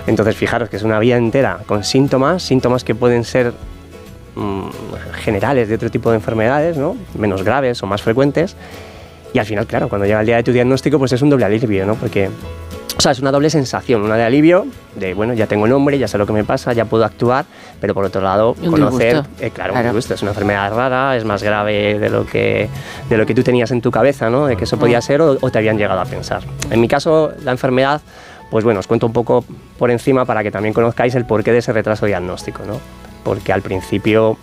Entonces, 0.07 0.35
fijaros 0.35 0.69
que 0.69 0.77
es 0.77 0.83
una 0.83 0.98
vida 0.99 1.17
entera 1.17 1.59
con 1.67 1.83
síntomas, 1.83 2.41
síntomas 2.41 2.83
que 2.83 2.95
pueden 2.95 3.24
ser 3.25 3.53
mm, 4.35 4.69
generales 5.24 5.67
de 5.69 5.75
otro 5.75 5.91
tipo 5.91 6.09
de 6.09 6.15
enfermedades, 6.15 6.77
¿no? 6.77 6.95
Menos 7.17 7.43
graves 7.43 7.83
o 7.83 7.85
más 7.88 8.01
frecuentes. 8.01 8.56
Y 9.35 9.38
al 9.39 9.45
final, 9.45 9.67
claro, 9.67 9.89
cuando 9.89 10.05
llega 10.07 10.22
el 10.22 10.25
día 10.25 10.38
de 10.38 10.43
tu 10.43 10.53
diagnóstico, 10.53 10.97
pues 10.97 11.11
es 11.11 11.22
un 11.22 11.30
doble 11.30 11.43
alivio, 11.43 11.85
¿no? 11.85 11.95
Porque, 11.95 12.30
o 12.97 13.01
sea, 13.01 13.11
es 13.11 13.19
una 13.19 13.33
doble 13.33 13.49
sensación, 13.49 14.01
una 14.01 14.15
de 14.15 14.23
alivio, 14.23 14.65
de, 14.95 15.14
bueno, 15.14 15.33
ya 15.33 15.45
tengo 15.45 15.67
nombre, 15.67 15.99
ya 15.99 16.07
sé 16.07 16.17
lo 16.17 16.25
que 16.25 16.31
me 16.31 16.45
pasa, 16.45 16.72
ya 16.72 16.85
puedo 16.85 17.03
actuar, 17.03 17.43
pero 17.81 17.93
por 17.93 18.05
otro 18.05 18.22
lado, 18.22 18.55
un 18.61 18.72
conocer, 18.72 19.23
eh, 19.41 19.49
claro, 19.49 19.73
Claro. 19.73 19.91
un 19.91 19.97
es 19.97 20.22
una 20.22 20.31
enfermedad 20.31 20.73
rara, 20.73 21.17
es 21.17 21.25
más 21.25 21.43
grave 21.43 21.99
de 21.99 22.09
lo 22.09 22.25
que, 22.25 22.69
de 23.09 23.17
lo 23.17 23.25
que 23.25 23.35
tú 23.35 23.43
tenías 23.43 23.72
en 23.72 23.81
tu 23.81 23.91
cabeza, 23.91 24.30
¿no? 24.30 24.47
De 24.47 24.55
que 24.55 24.64
eso 24.64 24.80
podía 24.80 25.01
ser 25.01 25.19
o, 25.19 25.38
o 25.41 25.51
te 25.51 25.57
habían 25.57 25.77
llegado 25.77 25.99
a 25.99 26.05
pensar. 26.05 26.41
En 26.72 26.80
mi 26.80 26.88
caso, 26.88 27.33
la 27.43 27.51
enfermedad, 27.51 27.99
pues 28.49 28.64
bueno, 28.64 28.80
os 28.80 28.88
cuento 28.88 29.05
un 29.05 29.11
poco 29.11 29.43
por 29.77 29.91
encima 29.91 30.23
para 30.23 30.43
que 30.43 30.51
también 30.51 30.73
conozcáis 30.73 31.14
el 31.15 31.25
porqué 31.25 31.51
de 31.51 31.57
ese 31.57 31.73
retraso 31.73 32.05
diagnóstico, 32.05 32.64
¿no? 32.65 32.80
Porque 33.25 33.51
al 33.51 33.61
principio 33.61 34.38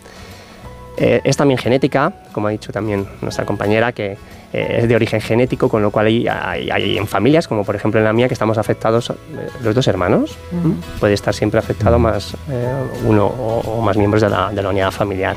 eh, 0.98 1.22
es 1.24 1.38
también 1.38 1.56
genética, 1.56 2.12
como 2.32 2.48
ha 2.48 2.50
dicho 2.50 2.72
también 2.72 3.06
nuestra 3.22 3.46
compañera, 3.46 3.92
que 3.92 4.18
eh, 4.52 4.78
es 4.82 4.88
de 4.88 4.94
origen 4.94 5.20
genético, 5.20 5.68
con 5.68 5.82
lo 5.82 5.90
cual 5.90 6.06
hay, 6.06 6.26
hay- 6.28 6.70
hay 6.70 6.98
en 6.98 7.06
familias, 7.06 7.48
como 7.48 7.64
por 7.64 7.74
ejemplo 7.76 7.98
en 8.00 8.04
la 8.04 8.12
mía, 8.12 8.28
que 8.28 8.34
estamos 8.34 8.58
afectados 8.58 9.10
eh, 9.10 9.14
los 9.62 9.74
dos 9.74 9.86
hermanos. 9.88 10.36
Puede 11.00 11.14
estar 11.14 11.32
siempre 11.34 11.58
afectado 11.58 11.98
más 11.98 12.34
eh, 12.50 12.72
uno 13.06 13.26
o, 13.26 13.60
o 13.60 13.80
más 13.82 13.96
miembros 13.96 14.22
de 14.22 14.28
la, 14.28 14.50
de 14.50 14.62
la 14.62 14.68
unidad 14.68 14.90
familiar. 14.90 15.36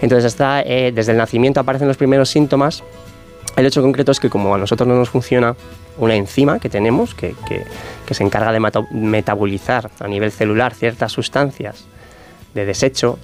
Entonces, 0.00 0.24
está, 0.32 0.62
eh, 0.62 0.92
desde 0.94 1.12
el 1.12 1.18
nacimiento 1.18 1.60
aparecen 1.60 1.88
los 1.88 1.96
primeros 1.96 2.28
síntomas. 2.28 2.82
El 3.56 3.66
hecho 3.66 3.82
concreto 3.82 4.12
es 4.12 4.20
que 4.20 4.30
como 4.30 4.54
a 4.54 4.58
nosotros 4.58 4.88
no 4.88 4.94
nos 4.94 5.10
funciona 5.10 5.54
una 5.98 6.14
enzima 6.14 6.58
que 6.58 6.68
tenemos, 6.70 7.14
que, 7.14 7.34
que- 7.46 7.64
que 8.06 8.14
se 8.14 8.24
encarga 8.24 8.50
de 8.52 8.60
metabolizar 8.92 9.90
a 10.00 10.08
nivel 10.08 10.32
celular 10.32 10.74
ciertas 10.74 11.12
sustancias 11.12 11.84
de 12.54 12.64
desecho, 12.64 13.18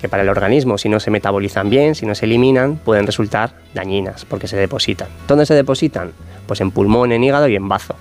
que 0.00 0.08
para 0.08 0.22
el 0.22 0.28
organismo, 0.28 0.78
si 0.78 0.88
no 0.88 1.00
se 1.00 1.10
metabolizan 1.10 1.70
bien, 1.70 1.94
si 1.94 2.06
no 2.06 2.14
se 2.14 2.26
eliminan, 2.26 2.76
pueden 2.76 3.06
resultar 3.06 3.52
dañinas 3.74 4.24
porque 4.24 4.46
se 4.48 4.56
depositan. 4.56 5.08
¿Dónde 5.26 5.44
se 5.46 5.54
depositan? 5.54 6.12
Pues 6.46 6.60
en 6.60 6.70
pulmón, 6.70 7.12
en 7.12 7.24
hígado 7.24 7.48
y 7.48 7.56
en 7.56 7.68
bazo. 7.68 7.94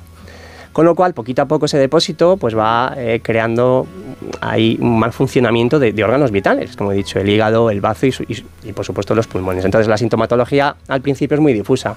Con 0.74 0.86
lo 0.86 0.94
cual, 0.94 1.16
poquito 1.16 1.42
a 1.42 1.46
poco 1.48 1.66
ese 1.66 1.80
depósito 1.80 2.38
pues 2.38 2.56
va 2.56 2.94
eh, 2.96 3.20
creando 3.24 3.88
ahí 4.42 4.78
un 4.80 5.00
mal 5.00 5.12
funcionamiento 5.12 5.80
de, 5.80 5.92
órganos 6.04 6.30
vitales, 6.30 6.76
como 6.76 6.92
he 6.92 6.96
dicho, 6.96 7.20
el 7.20 7.28
hígado, 7.30 7.72
el 7.72 7.82
bazo 7.82 8.06
y- 8.06 8.14
y, 8.64 8.74
por 8.74 8.86
supuesto 8.86 9.16
los 9.16 9.26
pulmones. 9.26 9.66
Entonces 9.66 9.88
la 9.88 9.98
sintomatología 9.98 10.76
al 10.88 11.02
principio 11.02 11.34
es 11.36 11.42
muy 11.42 11.54
difusa. 11.54 11.96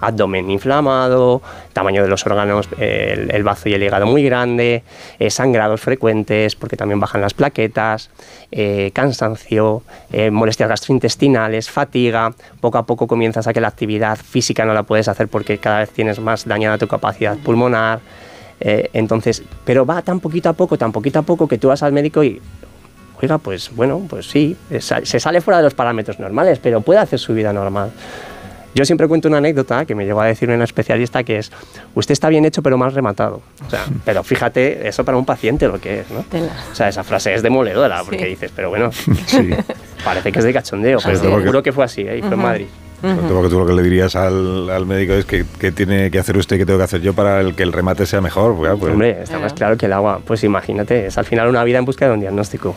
Abdomen 0.00 0.50
inflamado, 0.50 1.42
tamaño 1.72 2.02
de 2.02 2.08
los 2.08 2.24
órganos, 2.26 2.68
el, 2.78 3.42
bazo 3.42 3.68
y 3.68 3.74
el 3.74 3.82
hígado 3.82 4.06
muy 4.06 4.22
grande, 4.24 4.82
eh, 5.18 5.30
sangrados 5.30 5.80
frecuentes 5.80 6.56
porque 6.56 6.76
también 6.76 7.00
bajan 7.00 7.20
las 7.20 7.34
plaquetas, 7.34 8.10
eh, 8.50 8.90
cansancio, 8.94 9.82
eh, 10.12 10.30
molestias 10.30 10.68
gastrointestinales, 10.68 11.70
fatiga. 11.70 12.32
Poco 12.60 12.78
a 12.78 12.86
poco 12.86 13.06
comienzas 13.06 13.46
a 13.46 13.52
que 13.52 13.60
la 13.60 13.68
actividad 13.68 14.16
física 14.16 14.64
no 14.64 14.74
la 14.74 14.82
puedes 14.82 15.08
hacer 15.08 15.28
porque 15.28 15.58
cada 15.58 15.80
vez 15.80 15.90
tienes 15.90 16.18
más 16.20 16.46
dañada 16.46 16.78
tu 16.78 16.88
capacidad 16.88 17.36
pulmonar. 17.38 18.00
Entonces, 18.62 19.42
pero 19.64 19.86
va 19.86 20.02
tan 20.02 20.20
poquito 20.20 20.50
a 20.50 20.52
poco, 20.52 20.76
tan 20.76 20.92
poquito 20.92 21.18
a 21.18 21.22
poco 21.22 21.48
que 21.48 21.56
tú 21.56 21.68
vas 21.68 21.82
al 21.82 21.92
médico 21.94 22.22
y, 22.22 22.42
oiga, 23.22 23.38
pues 23.38 23.74
bueno, 23.74 24.02
pues 24.06 24.28
sí, 24.28 24.54
se 24.78 25.18
sale 25.18 25.40
fuera 25.40 25.56
de 25.56 25.64
los 25.64 25.72
parámetros 25.72 26.18
normales, 26.18 26.58
pero 26.58 26.82
puede 26.82 27.00
hacer 27.00 27.18
su 27.18 27.32
vida 27.32 27.54
normal. 27.54 27.90
Yo 28.74 28.84
siempre 28.84 29.08
cuento 29.08 29.28
una 29.28 29.38
anécdota 29.38 29.84
que 29.84 29.94
me 29.94 30.04
llegó 30.04 30.20
a 30.20 30.26
decir 30.26 30.48
una 30.50 30.64
especialista 30.64 31.24
que 31.24 31.38
es, 31.38 31.50
usted 31.94 32.12
está 32.12 32.28
bien 32.28 32.44
hecho 32.44 32.62
pero 32.62 32.78
mal 32.78 32.92
rematado. 32.92 33.42
O 33.66 33.70
sea, 33.70 33.84
pero 34.04 34.22
fíjate, 34.22 34.86
eso 34.86 35.04
para 35.04 35.16
un 35.18 35.24
paciente 35.24 35.66
lo 35.66 35.80
que 35.80 36.00
es, 36.00 36.10
¿no? 36.10 36.20
O 36.20 36.74
sea, 36.74 36.88
esa 36.88 37.02
frase 37.02 37.34
es 37.34 37.42
demoledora 37.42 38.02
porque 38.04 38.26
dices, 38.26 38.52
pero 38.54 38.70
bueno, 38.70 38.90
parece 40.04 40.32
que 40.32 40.38
es 40.38 40.44
de 40.44 40.52
cachondeo, 40.52 41.00
Sí, 41.00 41.08
pero 41.12 41.40
sí. 41.40 41.46
juro 41.46 41.62
que 41.62 41.72
fue 41.72 41.84
así, 41.84 42.02
¿eh? 42.02 42.18
y 42.18 42.22
fue 42.22 42.34
en 42.34 42.40
Ujú. 43.02 43.08
Madrid. 43.14 43.28
Porque 43.34 43.48
tú 43.48 43.58
lo 43.58 43.66
que 43.66 43.72
le 43.72 43.82
dirías 43.82 44.14
al, 44.16 44.68
al 44.70 44.86
médico 44.86 45.12
es 45.14 45.24
que, 45.24 45.44
que 45.58 45.72
tiene 45.72 46.10
que 46.10 46.18
hacer 46.18 46.36
usted 46.36 46.56
y 46.56 46.58
que 46.60 46.66
tengo 46.66 46.78
que 46.78 46.84
hacer 46.84 47.00
yo 47.00 47.12
para 47.14 47.40
el 47.40 47.54
que 47.54 47.62
el 47.62 47.72
remate 47.72 48.06
sea 48.06 48.20
mejor. 48.20 48.56
Pues, 48.56 48.72
pues- 48.78 48.92
Hombre, 48.92 49.22
está 49.22 49.38
más 49.38 49.52
claro 49.52 49.76
que 49.76 49.86
el 49.86 49.92
agua. 49.92 50.20
Pues 50.24 50.44
imagínate, 50.44 51.06
es 51.06 51.16
al 51.18 51.24
final 51.24 51.48
una 51.48 51.64
vida 51.64 51.78
en 51.78 51.84
busca 51.84 52.06
de 52.06 52.12
un 52.12 52.20
diagnóstico. 52.20 52.74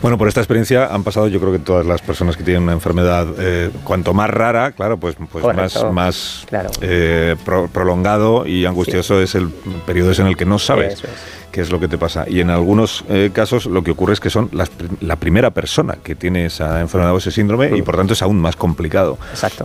Bueno, 0.00 0.16
por 0.16 0.28
esta 0.28 0.40
experiencia 0.40 0.86
han 0.86 1.02
pasado 1.02 1.26
yo 1.28 1.40
creo 1.40 1.52
que 1.52 1.58
todas 1.58 1.84
las 1.84 2.00
personas 2.02 2.36
que 2.36 2.44
tienen 2.44 2.62
una 2.62 2.72
enfermedad, 2.72 3.26
eh, 3.38 3.70
cuanto 3.84 4.14
más 4.14 4.30
rara, 4.30 4.72
claro, 4.72 4.96
pues, 4.98 5.16
pues 5.32 5.44
más, 5.56 5.84
más 5.92 6.46
eh, 6.80 7.34
pro- 7.44 7.68
prolongado 7.68 8.46
y 8.46 8.64
angustioso 8.64 9.20
es 9.20 9.34
el 9.34 9.48
periodo 9.86 10.08
en 10.18 10.26
el 10.28 10.36
que 10.36 10.44
no 10.46 10.58
sabes 10.58 10.94
Eso 10.94 11.06
es. 11.06 11.12
Qué 11.52 11.60
es 11.60 11.70
lo 11.70 11.80
que 11.80 11.88
te 11.88 11.98
pasa. 11.98 12.24
Y 12.28 12.40
en 12.40 12.50
algunos 12.50 13.04
eh, 13.08 13.30
casos 13.32 13.66
lo 13.66 13.82
que 13.82 13.90
ocurre 13.90 14.12
es 14.12 14.20
que 14.20 14.30
son 14.30 14.48
las 14.52 14.70
la 15.00 15.16
primera 15.16 15.50
persona 15.50 15.98
que 16.02 16.14
tiene 16.14 16.46
esa 16.46 16.80
enfermedad 16.80 17.14
o 17.14 17.18
ese 17.18 17.30
síndrome 17.30 17.76
y 17.76 17.82
por 17.82 17.96
tanto 17.96 18.12
es 18.12 18.22
aún 18.22 18.40
más 18.40 18.56
complicado 18.56 19.18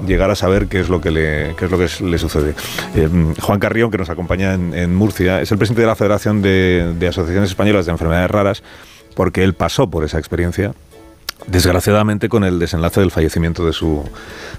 llegar 0.06 0.32
a 0.32 0.36
saber 0.36 0.68
qué 0.68 0.80
es 0.80 0.90
lo 0.90 1.02
que 1.02 1.12
le, 1.12 1.56
qué 1.56 1.66
es 1.66 1.72
lo 1.72 1.78
que 1.78 1.88
le 2.04 2.18
sucede. 2.18 2.56
Eh, 2.96 3.10
Juan 3.42 3.60
Carrión, 3.60 3.92
que 3.92 3.98
nos 3.98 4.10
acompaña 4.10 4.54
en, 4.54 4.74
en 4.74 4.96
Murcia, 4.96 5.42
es 5.42 5.52
el 5.52 5.58
presidente 5.58 5.82
de 5.82 5.88
la 5.88 5.96
Federación 5.96 6.42
de, 6.42 6.94
de 6.98 7.08
Asociaciones 7.08 7.50
Españolas 7.50 7.86
de 7.86 7.92
Enfermedades 7.92 8.32
Raras 8.32 8.64
porque 9.16 9.44
él 9.44 9.54
pasó 9.54 9.90
por 9.90 10.04
esa 10.04 10.18
experiencia 10.18 10.74
desgraciadamente 11.48 12.30
con 12.30 12.44
el 12.44 12.58
desenlace 12.60 13.00
del 13.02 13.12
fallecimiento 13.12 13.66
de 13.66 13.74
su, 13.74 14.04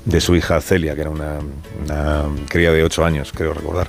de 0.05 0.21
su 0.21 0.37
hija 0.37 0.61
Celia, 0.61 0.95
que 0.95 1.01
era 1.03 1.11
una, 1.11 1.39
una 1.85 2.25
cría 2.49 2.73
de 2.73 2.83
8 2.85 3.05
años, 3.05 3.33
creo 3.35 3.55
recordar, 3.55 3.89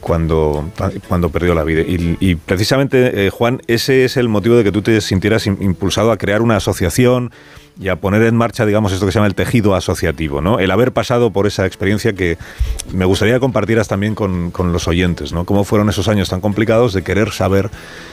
cuando, 0.00 0.70
cuando 1.08 1.30
perdió 1.30 1.54
la 1.54 1.64
vida. 1.64 1.82
Y, 1.82 2.34
precisamente, 2.36 3.26
eh, 3.26 3.30
Juan, 3.30 3.62
ese 3.66 4.04
es 4.04 4.16
el 4.16 4.28
motivo 4.28 4.56
de 4.56 4.64
que 4.64 4.72
tú 4.72 4.82
te 4.82 5.00
sintieras 5.00 5.46
im- 5.46 5.60
impulsado 5.62 6.10
a 6.12 6.16
crear 6.18 6.42
una 6.42 6.56
asociación 6.56 7.32
y 7.78 7.88
a 7.88 7.96
poner 7.96 8.22
en 8.22 8.36
marcha, 8.36 8.64
digamos, 8.64 8.92
esto 8.92 9.04
que 9.06 9.12
se 9.12 9.18
llama 9.18 9.26
el 9.26 9.34
tejido 9.34 9.74
asociativo, 9.74 10.40
¿no? 10.40 10.58
El 10.58 10.70
haber 10.70 10.92
pasado 10.92 11.30
por 11.30 11.46
esa 11.46 11.66
experiencia 11.66 12.14
que 12.14 12.38
me 12.92 13.04
gustaría 13.04 13.34
que 13.34 13.40
compartieras 13.40 13.88
también 13.88 14.14
con, 14.14 14.50
con 14.50 14.72
los 14.72 14.88
oyentes, 14.88 15.32
¿no? 15.32 15.44
Cómo 15.44 15.64
fueron 15.64 15.88
esos 15.88 16.08
años 16.08 16.28
tan 16.28 16.40
complicados 16.40 16.92
de 16.94 17.02
querer 17.02 17.32
saber 17.32 17.70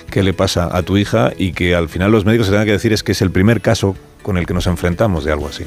qué 0.09 0.21
le 0.23 0.33
pasa 0.33 0.69
a 0.75 0.83
tu 0.83 0.97
hija 0.97 1.31
y 1.37 1.53
que 1.53 1.75
al 1.75 1.87
final 1.87 2.11
los 2.11 2.25
médicos 2.25 2.47
se 2.47 2.51
tengan 2.51 2.65
que 2.65 2.73
decir 2.73 2.93
es 2.93 3.03
que 3.03 3.13
es 3.13 3.21
el 3.21 3.31
primer 3.31 3.61
caso 3.61 3.95
con 4.21 4.37
el 4.37 4.45
que 4.45 4.53
nos 4.53 4.67
enfrentamos 4.67 5.23
de 5.23 5.31
algo 5.31 5.47
así. 5.47 5.65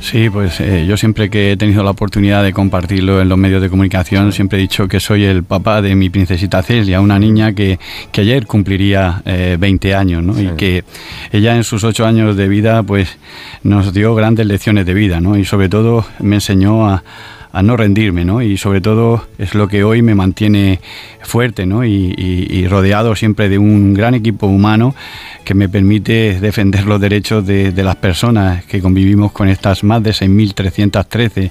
Sí, 0.00 0.30
pues 0.30 0.60
eh, 0.60 0.84
yo 0.86 0.96
siempre 0.96 1.30
que 1.30 1.52
he 1.52 1.56
tenido 1.56 1.82
la 1.82 1.90
oportunidad 1.90 2.44
de 2.44 2.52
compartirlo 2.52 3.20
en 3.20 3.28
los 3.28 3.38
medios 3.38 3.62
de 3.62 3.70
comunicación, 3.70 4.32
siempre 4.32 4.58
he 4.58 4.60
dicho 4.60 4.88
que 4.88 5.00
soy 5.00 5.24
el 5.24 5.42
papá 5.42 5.82
de 5.82 5.94
mi 5.94 6.10
princesita 6.10 6.62
Celia, 6.62 7.00
una 7.00 7.18
niña 7.18 7.54
que, 7.54 7.78
que 8.12 8.20
ayer 8.20 8.46
cumpliría 8.46 9.22
eh, 9.24 9.56
20 9.58 9.94
años, 9.94 10.22
¿no? 10.22 10.40
Y 10.40 10.48
que 10.56 10.84
ella 11.32 11.56
en 11.56 11.64
sus 11.64 11.82
8 11.82 12.06
años 12.06 12.36
de 12.36 12.48
vida, 12.48 12.82
pues 12.82 13.18
nos 13.62 13.92
dio 13.92 14.14
grandes 14.14 14.46
lecciones 14.46 14.86
de 14.86 14.94
vida, 14.94 15.20
¿no? 15.20 15.36
Y 15.36 15.44
sobre 15.44 15.68
todo 15.68 16.06
me 16.20 16.36
enseñó 16.36 16.88
a, 16.88 17.02
a 17.52 17.62
no 17.62 17.76
rendirme, 17.76 18.24
¿no? 18.24 18.42
Y 18.42 18.56
sobre 18.56 18.80
todo 18.80 19.26
es 19.38 19.54
lo 19.54 19.68
que 19.68 19.84
hoy 19.84 20.02
me 20.02 20.14
mantiene 20.14 20.80
fuerte, 21.22 21.66
¿no? 21.66 21.84
Y, 21.84 22.66
rodeado 22.66 23.14
siempre 23.14 23.48
de 23.48 23.58
un 23.58 23.94
gran 23.94 24.14
equipo 24.14 24.46
humano 24.46 24.94
que 25.44 25.54
me 25.54 25.68
permite 25.68 26.40
defender 26.40 26.84
los 26.84 27.00
derechos 27.00 27.46
de, 27.46 27.70
de 27.70 27.84
las 27.84 27.96
personas 27.96 28.64
que 28.64 28.80
convivimos 28.80 29.32
con 29.32 29.48
estas 29.48 29.84
más 29.84 30.02
de 30.02 30.10
6.313 30.10 31.50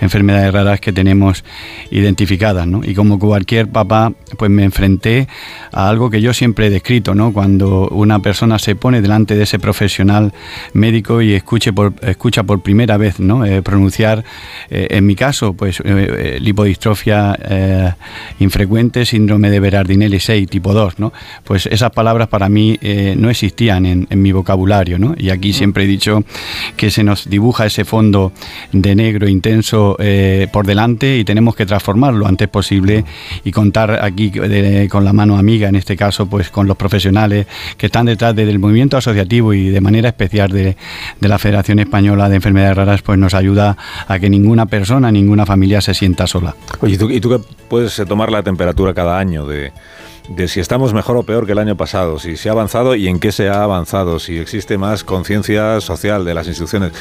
enfermedades 0.00 0.52
raras 0.52 0.80
que 0.80 0.92
tenemos 0.92 1.44
identificadas, 1.90 2.66
¿no? 2.66 2.80
Y 2.84 2.94
como 2.94 3.18
cualquier 3.18 3.68
papá, 3.68 4.12
pues 4.38 4.50
me 4.50 4.64
enfrenté 4.64 5.28
a 5.72 5.88
algo 5.88 6.10
que 6.10 6.20
yo 6.20 6.32
siempre 6.32 6.66
he 6.66 6.70
descrito, 6.70 7.14
¿no? 7.14 7.32
Cuando 7.32 7.88
una 7.88 8.18
persona 8.20 8.58
se 8.58 8.74
pone 8.74 9.00
delante 9.00 9.36
de 9.36 9.44
ese 9.44 9.58
profesional 9.58 10.32
médico 10.72 11.22
y 11.22 11.34
escuche 11.34 11.72
por, 11.72 11.94
escucha 12.02 12.42
por 12.42 12.60
primera 12.60 12.96
vez, 12.96 13.20
¿no? 13.20 13.44
Eh, 13.44 13.62
pronunciar, 13.62 14.24
eh, 14.70 14.88
en 14.90 15.06
mi 15.06 15.14
caso, 15.14 15.45
pues 15.54 15.80
eh, 15.80 15.84
eh, 15.84 16.38
lipodistrofia 16.40 17.36
eh, 17.48 17.92
infrecuente, 18.40 19.04
síndrome 19.06 19.50
de 19.50 19.60
Berardinelli 19.60 20.20
6 20.20 20.48
tipo 20.48 20.72
2, 20.74 20.98
¿no? 20.98 21.12
Pues 21.44 21.66
esas 21.66 21.90
palabras 21.90 22.28
para 22.28 22.48
mí 22.48 22.78
eh, 22.80 23.14
no 23.18 23.30
existían 23.30 23.86
en, 23.86 24.06
en 24.10 24.22
mi 24.22 24.32
vocabulario, 24.32 24.98
¿no? 24.98 25.14
Y 25.16 25.30
aquí 25.30 25.52
siempre 25.52 25.84
he 25.84 25.86
dicho 25.86 26.24
que 26.76 26.90
se 26.90 27.02
nos 27.04 27.28
dibuja 27.28 27.66
ese 27.66 27.84
fondo 27.84 28.32
de 28.72 28.94
negro 28.94 29.28
intenso 29.28 29.96
por 30.52 30.66
delante 30.66 31.18
y 31.18 31.24
tenemos 31.24 31.54
que 31.56 31.66
transformarlo 31.66 32.18
lo 32.20 32.26
antes 32.26 32.48
posible 32.48 33.04
y 33.44 33.50
contar 33.52 34.02
aquí 34.04 34.30
de- 34.30 34.88
con 34.90 35.04
la 35.04 35.12
mano 35.12 35.36
amiga, 35.38 35.68
en 35.68 35.74
este 35.76 35.96
caso, 35.96 36.26
pues 36.26 36.50
con 36.50 36.66
los 36.66 36.76
profesionales 36.76 37.46
que 37.76 37.86
están 37.86 38.06
detrás 38.06 38.34
de- 38.34 38.46
del 38.46 38.58
movimiento 38.58 38.96
asociativo 38.96 39.52
y 39.54 39.68
de 39.68 39.80
manera 39.80 40.08
especial 40.08 40.50
de, 40.50 40.76
de 41.20 41.28
la 41.28 41.38
Federación 41.38 41.78
Española 41.78 42.28
de 42.28 42.36
Enfermedades 42.36 42.76
Raras, 42.76 43.02
pues 43.02 43.18
nos 43.18 43.34
ayuda 43.34 43.76
a 44.08 44.18
que 44.18 44.30
ninguna 44.30 44.66
persona, 44.66 45.10
ninguna 45.26 45.44
familia 45.44 45.80
se 45.80 45.92
sienta 45.92 46.26
sola. 46.26 46.54
Oye, 46.80 46.94
¿y 46.94 46.98
tú, 46.98 47.10
y 47.10 47.20
puedes 47.68 47.98
eh, 47.98 48.06
tomar 48.06 48.30
la 48.30 48.42
temperatura 48.44 48.94
cada 48.94 49.18
año 49.18 49.44
de, 49.44 49.72
si 50.46 50.60
estamos 50.60 50.94
mejor 50.94 51.16
o 51.16 51.24
peor 51.24 51.46
que 51.46 51.52
el 51.52 51.58
año 51.58 51.76
pasado, 51.76 52.20
si 52.20 52.36
se 52.36 52.48
ha 52.48 52.52
avanzado 52.52 52.94
y 52.94 53.08
en 53.08 53.18
qué 53.18 53.32
se 53.32 53.48
ha 53.48 53.64
avanzado, 53.64 54.20
si 54.20 54.38
existe 54.38 54.78
más 54.78 55.02
conciencia 55.02 55.80
social 55.80 56.24
de 56.24 56.34
las 56.34 56.46
instituciones? 56.46 56.92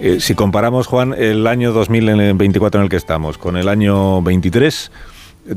Eh, 0.00 0.16
si 0.20 0.34
comparamos, 0.34 0.86
Juan, 0.86 1.14
el 1.16 1.46
año 1.46 1.72
2024 1.72 2.80
en 2.80 2.84
el 2.84 2.90
que 2.90 2.96
estamos 2.96 3.36
con 3.36 3.58
el 3.58 3.68
año 3.68 4.22
23, 4.22 4.90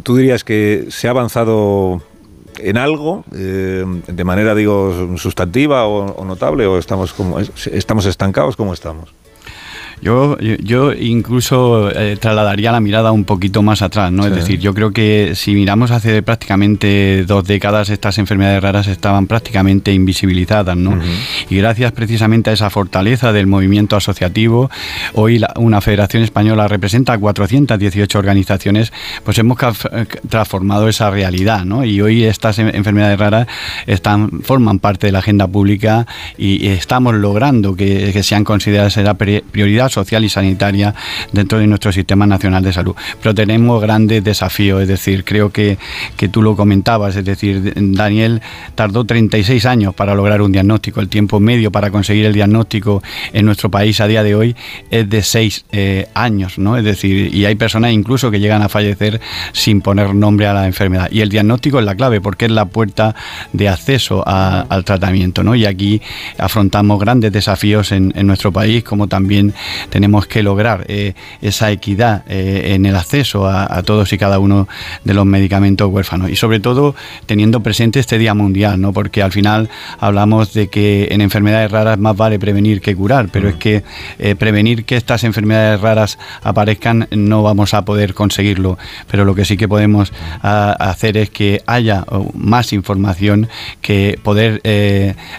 ¿tú 0.04 0.18
dirías 0.18 0.44
que 0.44 0.88
se 0.90 1.08
ha 1.08 1.12
avanzado 1.12 2.02
en 2.60 2.78
algo 2.78 3.24
eh, 3.34 3.86
de 4.08 4.24
manera, 4.26 4.54
digo, 4.54 5.16
sustantiva 5.18 5.88
o, 5.88 6.26
notable 6.26 6.68
o 6.68 6.78
estamos, 6.78 7.14
como, 7.14 7.40
estamos 7.40 8.06
estancados? 8.06 8.58
¿Cómo 8.58 8.74
estamos? 8.74 9.14
Yo, 10.02 10.38
yo, 10.40 10.56
yo 10.58 10.94
incluso 10.94 11.90
eh, 11.92 12.18
trasladaría 12.20 12.72
la 12.72 12.80
mirada 12.80 13.12
un 13.12 13.26
poquito 13.26 13.64
más 13.64 13.82
atrás, 13.82 14.12
¿no? 14.12 14.26
Es 14.26 14.36
decir, 14.36 14.60
yo 14.60 14.74
creo 14.74 14.92
que 14.92 15.34
si 15.36 15.54
miramos 15.54 15.90
hace 15.92 16.22
prácticamente 16.22 17.24
dos 17.26 17.44
décadas, 17.46 17.90
estas 17.90 18.18
enfermedades 18.18 18.62
raras 18.62 18.88
estaban 18.88 19.28
prácticamente 19.28 19.92
invisibilizadas, 19.94 20.78
¿no? 20.78 20.98
Y 21.50 21.58
gracias 21.58 21.92
precisamente 21.94 22.50
a 22.50 22.54
esa 22.54 22.70
fortaleza 22.70 23.34
del 23.34 23.48
movimiento 23.48 23.96
asociativo, 23.96 24.70
hoy 25.14 25.40
la- 25.40 25.54
una 25.58 25.82
federación 25.82 26.24
española 26.24 26.68
representa 26.68 27.18
418 27.18 28.20
organizaciones, 28.20 28.94
pues 29.24 29.38
hemos 29.40 29.58
eh, 29.92 30.06
transformado 30.30 30.88
esa 30.88 31.10
realidad, 31.10 31.66
¿no? 31.66 31.84
Y 31.84 32.02
hoy 32.02 32.24
estas 32.24 32.60
en- 32.60 32.74
enfermedades 32.76 33.18
raras 33.20 33.48
están, 33.88 34.42
forman 34.42 34.80
parte 34.80 35.08
de 35.08 35.12
la 35.14 35.20
agenda 35.20 35.48
pública 35.48 36.06
y 36.38 36.68
estamos 36.68 37.16
logrando 37.16 37.76
que, 37.76 38.12
que 38.14 38.24
sean 38.24 38.44
consideradas 38.44 38.96
la 38.98 39.16
pri- 39.16 39.44
social 39.90 40.24
y 40.24 40.30
sanitaria 40.30 40.94
dentro 41.32 41.60
de 41.60 41.68
nuestro 41.68 41.92
sistema 41.92 42.26
nacional 42.26 42.64
de 42.64 42.74
salud. 42.74 42.96
Pero 43.22 43.34
tenemos 43.34 43.82
grandes 43.82 44.24
desafíos, 44.24 44.82
es 44.82 44.88
decir, 44.88 45.24
creo 45.24 45.52
que, 45.52 45.78
que 46.16 46.30
tú 46.30 46.42
lo 46.42 46.56
comentabas, 46.56 47.16
es 47.16 47.26
decir, 47.26 47.74
Daniel 47.76 48.42
tardó 48.76 49.06
36 49.06 49.66
años 49.66 49.94
para 49.94 50.16
lograr 50.16 50.42
un 50.42 50.52
diagnóstico, 50.52 51.00
el 51.00 51.10
tiempo 51.10 51.40
medio 51.40 51.72
para 51.72 51.92
conseguir 51.92 52.26
el 52.26 52.34
diagnóstico 52.34 53.02
en 53.34 53.46
nuestro 53.46 53.70
país 53.70 54.00
a 54.02 54.08
día 54.08 54.24
de 54.24 54.36
hoy 54.36 54.56
es 54.90 55.10
de 55.10 55.22
6 55.22 55.66
años, 56.14 56.58
¿no? 56.58 56.78
Es 56.78 56.84
decir, 56.84 57.34
y 57.34 57.46
hay 57.46 57.56
personas 57.56 57.92
incluso 57.92 58.32
que 58.32 58.40
llegan 58.40 58.62
a 58.62 58.70
fallecer 58.70 59.20
sin 59.52 59.82
poner 59.82 60.14
nombre 60.14 60.48
a 60.48 60.54
la 60.54 60.66
enfermedad. 60.66 61.10
Y 61.12 61.22
el 61.22 61.30
diagnóstico 61.30 61.80
es 61.80 61.86
la 61.86 61.96
clave 61.96 62.22
porque 62.22 62.46
es 62.46 62.52
la 62.52 62.66
puerta 62.66 63.16
de 63.54 63.70
acceso 63.70 64.24
al 64.26 64.84
tratamiento, 64.84 65.44
¿no? 65.44 65.56
Y 65.56 65.66
aquí 65.66 66.02
afrontamos 66.38 67.00
grandes 67.00 67.32
desafíos 67.32 67.92
en 67.92 68.28
nuestro 68.28 68.52
país, 68.52 68.84
como 68.84 69.08
también 69.08 69.54
tenemos 69.90 70.28
que 70.28 70.44
lograr 70.44 70.86
eh, 70.88 71.14
esa 71.42 71.72
equidad 71.72 72.24
eh, 72.28 72.74
en 72.76 72.86
el 72.86 72.96
acceso 72.96 73.48
a, 73.48 73.66
a 73.78 73.84
todos 73.84 74.12
y 74.14 74.18
cada 74.18 74.40
uno 74.40 74.68
de 75.04 75.14
los 75.14 75.26
medicamentos 75.26 75.90
huérfanos. 75.90 76.30
Y 76.30 76.36
sobre 76.36 76.60
todo 76.60 76.96
teniendo 77.26 77.62
presente 77.62 78.00
este 78.00 78.18
Día 78.18 78.34
Mundial, 78.34 78.80
¿no? 78.80 78.94
Porque 78.94 79.22
al 79.22 79.32
final 79.32 79.70
hablamos 80.00 80.54
de 80.54 80.68
que 80.70 81.08
en 81.12 81.22
enfermedades 81.22 81.72
raras 81.72 81.98
más 82.00 82.16
vale 82.16 82.40
prevenir 82.40 82.82
que 82.82 82.96
curar, 82.96 83.30
pero 83.32 83.50
es 83.50 83.56
que 83.56 83.84
eh, 84.20 84.36
prevenir 84.36 84.86
que 84.86 84.96
estas 84.96 85.24
enfermedades 85.24 85.82
raras 85.82 86.18
aparezcan 86.44 87.08
no 87.12 87.44
vamos 87.44 87.74
a 87.74 87.84
poder 87.84 88.14
conseguirlo. 88.14 88.78
Pero 89.10 89.26
lo 89.26 89.36
que 89.36 89.44
sí 89.46 89.58
que 89.58 89.68
podemos 89.68 90.14
a- 90.42 90.72
hacer 90.72 91.18
es 91.18 91.30
que 91.30 91.62
haya 91.66 92.06
más 92.34 92.72
información, 92.74 93.50
que 93.82 94.20
poder 94.24 94.62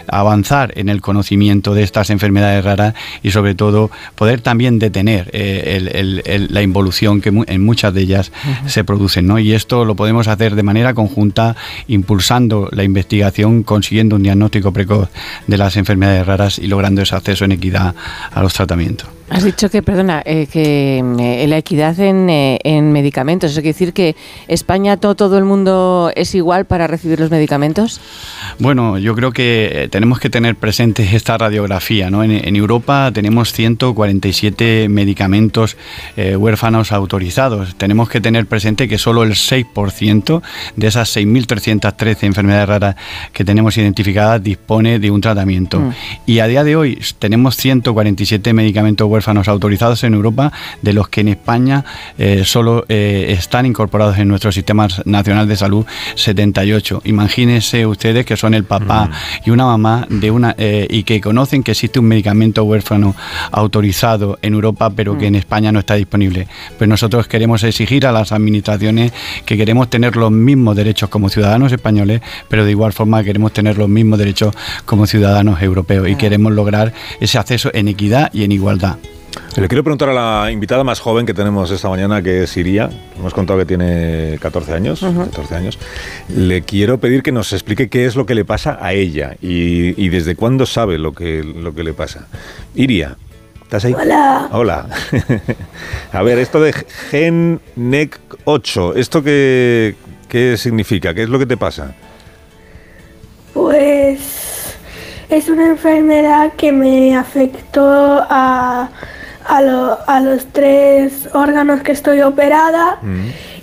avanzar 0.07 0.71
en 0.77 0.89
el 0.89 1.01
conocimiento 1.01 1.73
de 1.73 1.83
estas 1.83 2.09
enfermedades 2.09 2.63
raras 2.63 2.93
y 3.23 3.31
sobre 3.31 3.55
todo 3.55 3.89
poder 4.15 4.28
también 4.37 4.79
detener 4.79 5.29
eh, 5.33 5.75
el- 5.77 5.87
el- 5.89 6.21
el- 6.25 6.47
la 6.53 6.61
involución 6.61 7.21
que 7.21 7.31
mu- 7.31 7.43
en 7.47 7.63
muchas 7.65 7.93
de 7.93 8.01
ellas 8.01 8.31
se 8.67 8.83
producen. 8.83 9.27
¿no? 9.27 9.39
Y 9.39 9.53
esto 9.53 9.83
lo 9.85 9.95
podemos 9.95 10.27
hacer 10.27 10.55
de 10.55 10.63
manera 10.63 10.93
conjunta, 10.93 11.55
impulsando 11.87 12.69
la 12.71 12.83
investigación, 12.83 13.63
consiguiendo 13.63 14.15
un 14.15 14.23
diagnóstico 14.23 14.71
precoz 14.71 15.09
de 15.47 15.57
las 15.57 15.75
enfermedades 15.75 16.25
raras 16.25 16.59
y 16.59 16.67
logrando 16.67 17.01
ese 17.01 17.15
acceso 17.15 17.45
en 17.45 17.51
equidad 17.53 17.95
a 18.31 18.41
los 18.43 18.53
tratamientos. 18.53 19.07
Has 19.29 19.43
dicho 19.43 19.69
que, 19.69 19.83
perdona, 19.83 20.23
eh, 20.25 20.47
que 20.51 21.01
mm, 21.03 21.19
eh, 21.19 21.47
la 21.47 21.57
equidad 21.57 21.99
en, 21.99 22.29
eh, 22.29 22.57
en 22.63 22.91
medicamentos, 22.91 23.51
¿eso 23.51 23.61
quiere 23.61 23.73
decir 23.73 23.93
que 23.93 24.15
España 24.47 24.97
to- 24.97 25.13
todo 25.15 25.37
el 25.37 25.43
mundo 25.45 26.11
es 26.15 26.33
igual 26.33 26.65
para 26.65 26.87
recibir 26.87 27.19
los 27.19 27.29
medicamentos? 27.29 28.01
Bueno, 28.57 28.97
yo 28.97 29.13
creo 29.15 29.31
que 29.31 29.69
eh, 29.83 29.87
tenemos 29.87 30.19
que 30.19 30.29
tener 30.31 30.55
presente 30.55 31.07
esta 31.15 31.37
radiografía. 31.37 32.09
¿no? 32.09 32.23
En, 32.23 32.31
en 32.31 32.55
Europa 32.55 33.11
tenemos 33.13 33.53
147 33.53 34.87
medicamentos 34.89 35.77
eh, 36.17 36.35
huérfanos 36.35 36.91
autorizados. 36.91 37.75
Tenemos 37.75 38.09
que 38.09 38.21
tener 38.21 38.47
presente 38.47 38.87
que 38.87 38.97
solo 38.97 39.21
el 39.23 39.33
6% 39.33 40.41
de 40.75 40.87
esas 40.87 41.15
6.313 41.15 42.23
enfermedades 42.23 42.67
raras 42.67 42.95
que 43.31 43.45
tenemos 43.45 43.77
identificadas 43.77 44.41
dispone 44.43 44.97
de 44.99 45.11
un 45.11 45.21
tratamiento. 45.21 45.79
Mm. 45.79 45.91
Y 46.25 46.39
a 46.39 46.47
día 46.47 46.63
de 46.63 46.75
hoy 46.75 46.99
tenemos 47.19 47.55
147 47.57 48.53
medicamentos 48.53 49.05
huérfanos 49.07 49.18
autorizados 49.27 50.03
en 50.03 50.13
Europa, 50.13 50.51
de 50.81 50.93
los 50.93 51.09
que 51.09 51.21
en 51.21 51.29
España 51.29 51.85
eh, 52.17 52.43
solo 52.45 52.85
eh, 52.89 53.35
están 53.37 53.65
incorporados 53.65 54.17
en 54.17 54.27
nuestro 54.27 54.51
sistema 54.51 54.87
nacional 55.05 55.47
de 55.47 55.55
salud 55.55 55.85
78. 56.15 57.01
Imagínense 57.05 57.85
ustedes 57.85 58.25
que 58.25 58.37
son 58.37 58.53
el 58.53 58.63
papá 58.63 59.09
y 59.45 59.49
una 59.49 59.65
mamá 59.65 60.07
de 60.09 60.31
una 60.31 60.55
eh, 60.57 60.87
y 60.89 61.03
que 61.03 61.21
conocen 61.21 61.63
que 61.63 61.71
existe 61.71 61.99
un 61.99 62.05
medicamento 62.05 62.63
huérfano 62.63 63.15
autorizado 63.51 64.37
en 64.41 64.53
Europa, 64.53 64.89
pero 64.89 65.17
que 65.17 65.27
en 65.27 65.35
España 65.35 65.71
no 65.71 65.79
está 65.79 65.95
disponible. 65.95 66.47
Pues 66.77 66.89
nosotros 66.89 67.27
queremos 67.27 67.63
exigir 67.63 68.05
a 68.05 68.11
las 68.11 68.31
administraciones 68.31 69.13
que 69.45 69.57
queremos 69.57 69.89
tener 69.89 70.15
los 70.15 70.31
mismos 70.31 70.75
derechos 70.75 71.09
como 71.09 71.29
ciudadanos 71.29 71.71
españoles, 71.71 72.21
pero 72.47 72.65
de 72.65 72.71
igual 72.71 72.93
forma 72.93 73.23
queremos 73.23 73.53
tener 73.53 73.77
los 73.77 73.89
mismos 73.89 74.19
derechos 74.19 74.55
como 74.85 75.07
ciudadanos 75.07 75.61
europeos 75.61 76.07
y 76.09 76.15
queremos 76.15 76.53
lograr 76.53 76.93
ese 77.19 77.37
acceso 77.37 77.71
en 77.73 77.87
equidad 77.87 78.31
y 78.33 78.43
en 78.43 78.51
igualdad. 78.51 78.97
Le 79.55 79.67
quiero 79.67 79.83
preguntar 79.83 80.09
a 80.09 80.13
la 80.13 80.51
invitada 80.51 80.83
más 80.83 80.99
joven 80.99 81.25
que 81.25 81.33
tenemos 81.33 81.69
esta 81.71 81.89
mañana, 81.89 82.21
que 82.21 82.43
es 82.43 82.55
Iria. 82.55 82.89
Hemos 83.17 83.33
contado 83.33 83.59
que 83.59 83.65
tiene 83.65 84.37
14 84.39 84.73
años. 84.73 85.01
14 85.01 85.55
años. 85.55 85.79
Le 86.29 86.61
quiero 86.61 86.99
pedir 86.99 87.23
que 87.23 87.31
nos 87.31 87.51
explique 87.51 87.89
qué 87.89 88.05
es 88.05 88.15
lo 88.15 88.25
que 88.25 88.35
le 88.35 88.45
pasa 88.45 88.77
a 88.79 88.93
ella 88.93 89.35
y, 89.41 90.01
y 90.01 90.09
desde 90.09 90.35
cuándo 90.35 90.65
sabe 90.65 90.97
lo 90.97 91.13
que, 91.13 91.43
lo 91.43 91.73
que 91.75 91.83
le 91.83 91.93
pasa. 91.93 92.27
Iria, 92.73 93.17
¿estás 93.63 93.85
ahí? 93.85 93.93
Hola. 93.93 94.49
Hola. 94.51 94.87
a 96.13 96.23
ver, 96.23 96.37
esto 96.39 96.61
de 96.61 96.73
Gen 97.09 97.59
NEC 97.75 98.19
8, 98.45 98.95
¿esto 98.95 99.21
qué, 99.23 99.95
qué 100.29 100.57
significa? 100.57 101.13
¿Qué 101.13 101.23
es 101.23 101.29
lo 101.29 101.37
que 101.37 101.45
te 101.45 101.57
pasa? 101.57 101.95
Pues 103.53 104.77
es 105.29 105.49
una 105.49 105.67
enfermedad 105.67 106.53
que 106.53 106.71
me 106.71 107.15
afectó 107.15 108.25
a, 108.29 108.89
a, 109.49 109.61
lo- 109.61 109.97
a 110.07 110.19
los 110.21 110.45
tres 110.53 111.27
órganos 111.33 111.81
que 111.81 111.91
estoy 111.91 112.21
operada 112.21 112.99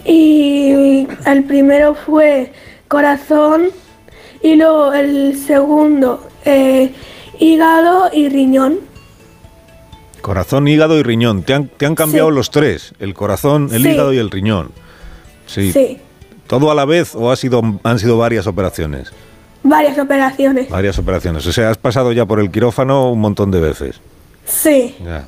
y 0.05 1.07
el 1.25 1.45
primero 1.45 1.95
fue 1.95 2.53
corazón 2.89 3.69
y 4.43 4.57
luego 4.57 4.93
el 4.93 5.37
segundo 5.39 6.29
eh, 6.45 6.93
hígado 7.39 8.11
y 8.13 8.29
riñón. 8.29 8.79
Corazón, 10.21 10.67
hígado 10.69 10.99
y 10.99 11.03
riñón. 11.03 11.43
Te 11.43 11.55
han, 11.55 11.69
te 11.69 11.87
han 11.87 11.95
cambiado 11.95 12.29
Sí. 12.31 12.35
los 12.35 12.51
tres, 12.51 12.93
el 12.99 13.15
corazón, 13.15 13.69
el 13.73 13.83
Sí. 13.83 13.91
hígado 13.91 14.13
y 14.13 14.19
el 14.19 14.31
riñón. 14.31 14.71
Sí. 15.47 15.73
Sí. 15.73 15.99
¿Todo 16.47 16.71
a 16.71 16.75
la 16.75 16.85
vez 16.85 17.15
o 17.15 17.31
ha 17.31 17.37
sido, 17.37 17.63
han 17.83 17.99
sido 17.99 18.19
varias 18.19 18.47
operaciones? 18.47 19.13
Varias 19.63 19.99
operaciones. 19.99 20.69
Varias 20.69 20.99
operaciones. 20.99 21.47
O 21.47 21.53
sea, 21.53 21.71
has 21.71 21.79
pasado 21.79 22.13
ya 22.13 22.25
por 22.27 22.39
el 22.41 22.51
quirófano 22.51 23.11
un 23.11 23.21
montón 23.21 23.51
de 23.51 23.61
veces. 23.61 24.01
Sí. 24.45 24.97
Ya. 25.05 25.27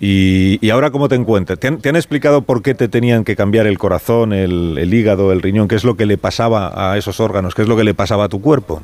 Y, 0.00 0.58
y 0.60 0.70
ahora, 0.70 0.90
¿cómo 0.90 1.08
te 1.08 1.14
encuentras? 1.14 1.58
¿Te 1.58 1.68
han, 1.68 1.78
te 1.78 1.88
han 1.88 1.96
explicado 1.96 2.42
por 2.42 2.62
qué 2.62 2.74
te 2.74 2.88
tenían 2.88 3.22
que 3.24 3.36
cambiar 3.36 3.66
el 3.66 3.78
corazón, 3.78 4.32
el, 4.32 4.76
el 4.78 4.92
hígado, 4.92 5.32
el 5.32 5.40
riñón? 5.40 5.68
¿Qué 5.68 5.76
es 5.76 5.84
lo 5.84 5.96
que 5.96 6.04
le 6.06 6.18
pasaba 6.18 6.92
a 6.92 6.98
esos 6.98 7.20
órganos? 7.20 7.54
¿Qué 7.54 7.62
es 7.62 7.68
lo 7.68 7.76
que 7.76 7.84
le 7.84 7.94
pasaba 7.94 8.24
a 8.24 8.28
tu 8.28 8.40
cuerpo? 8.40 8.82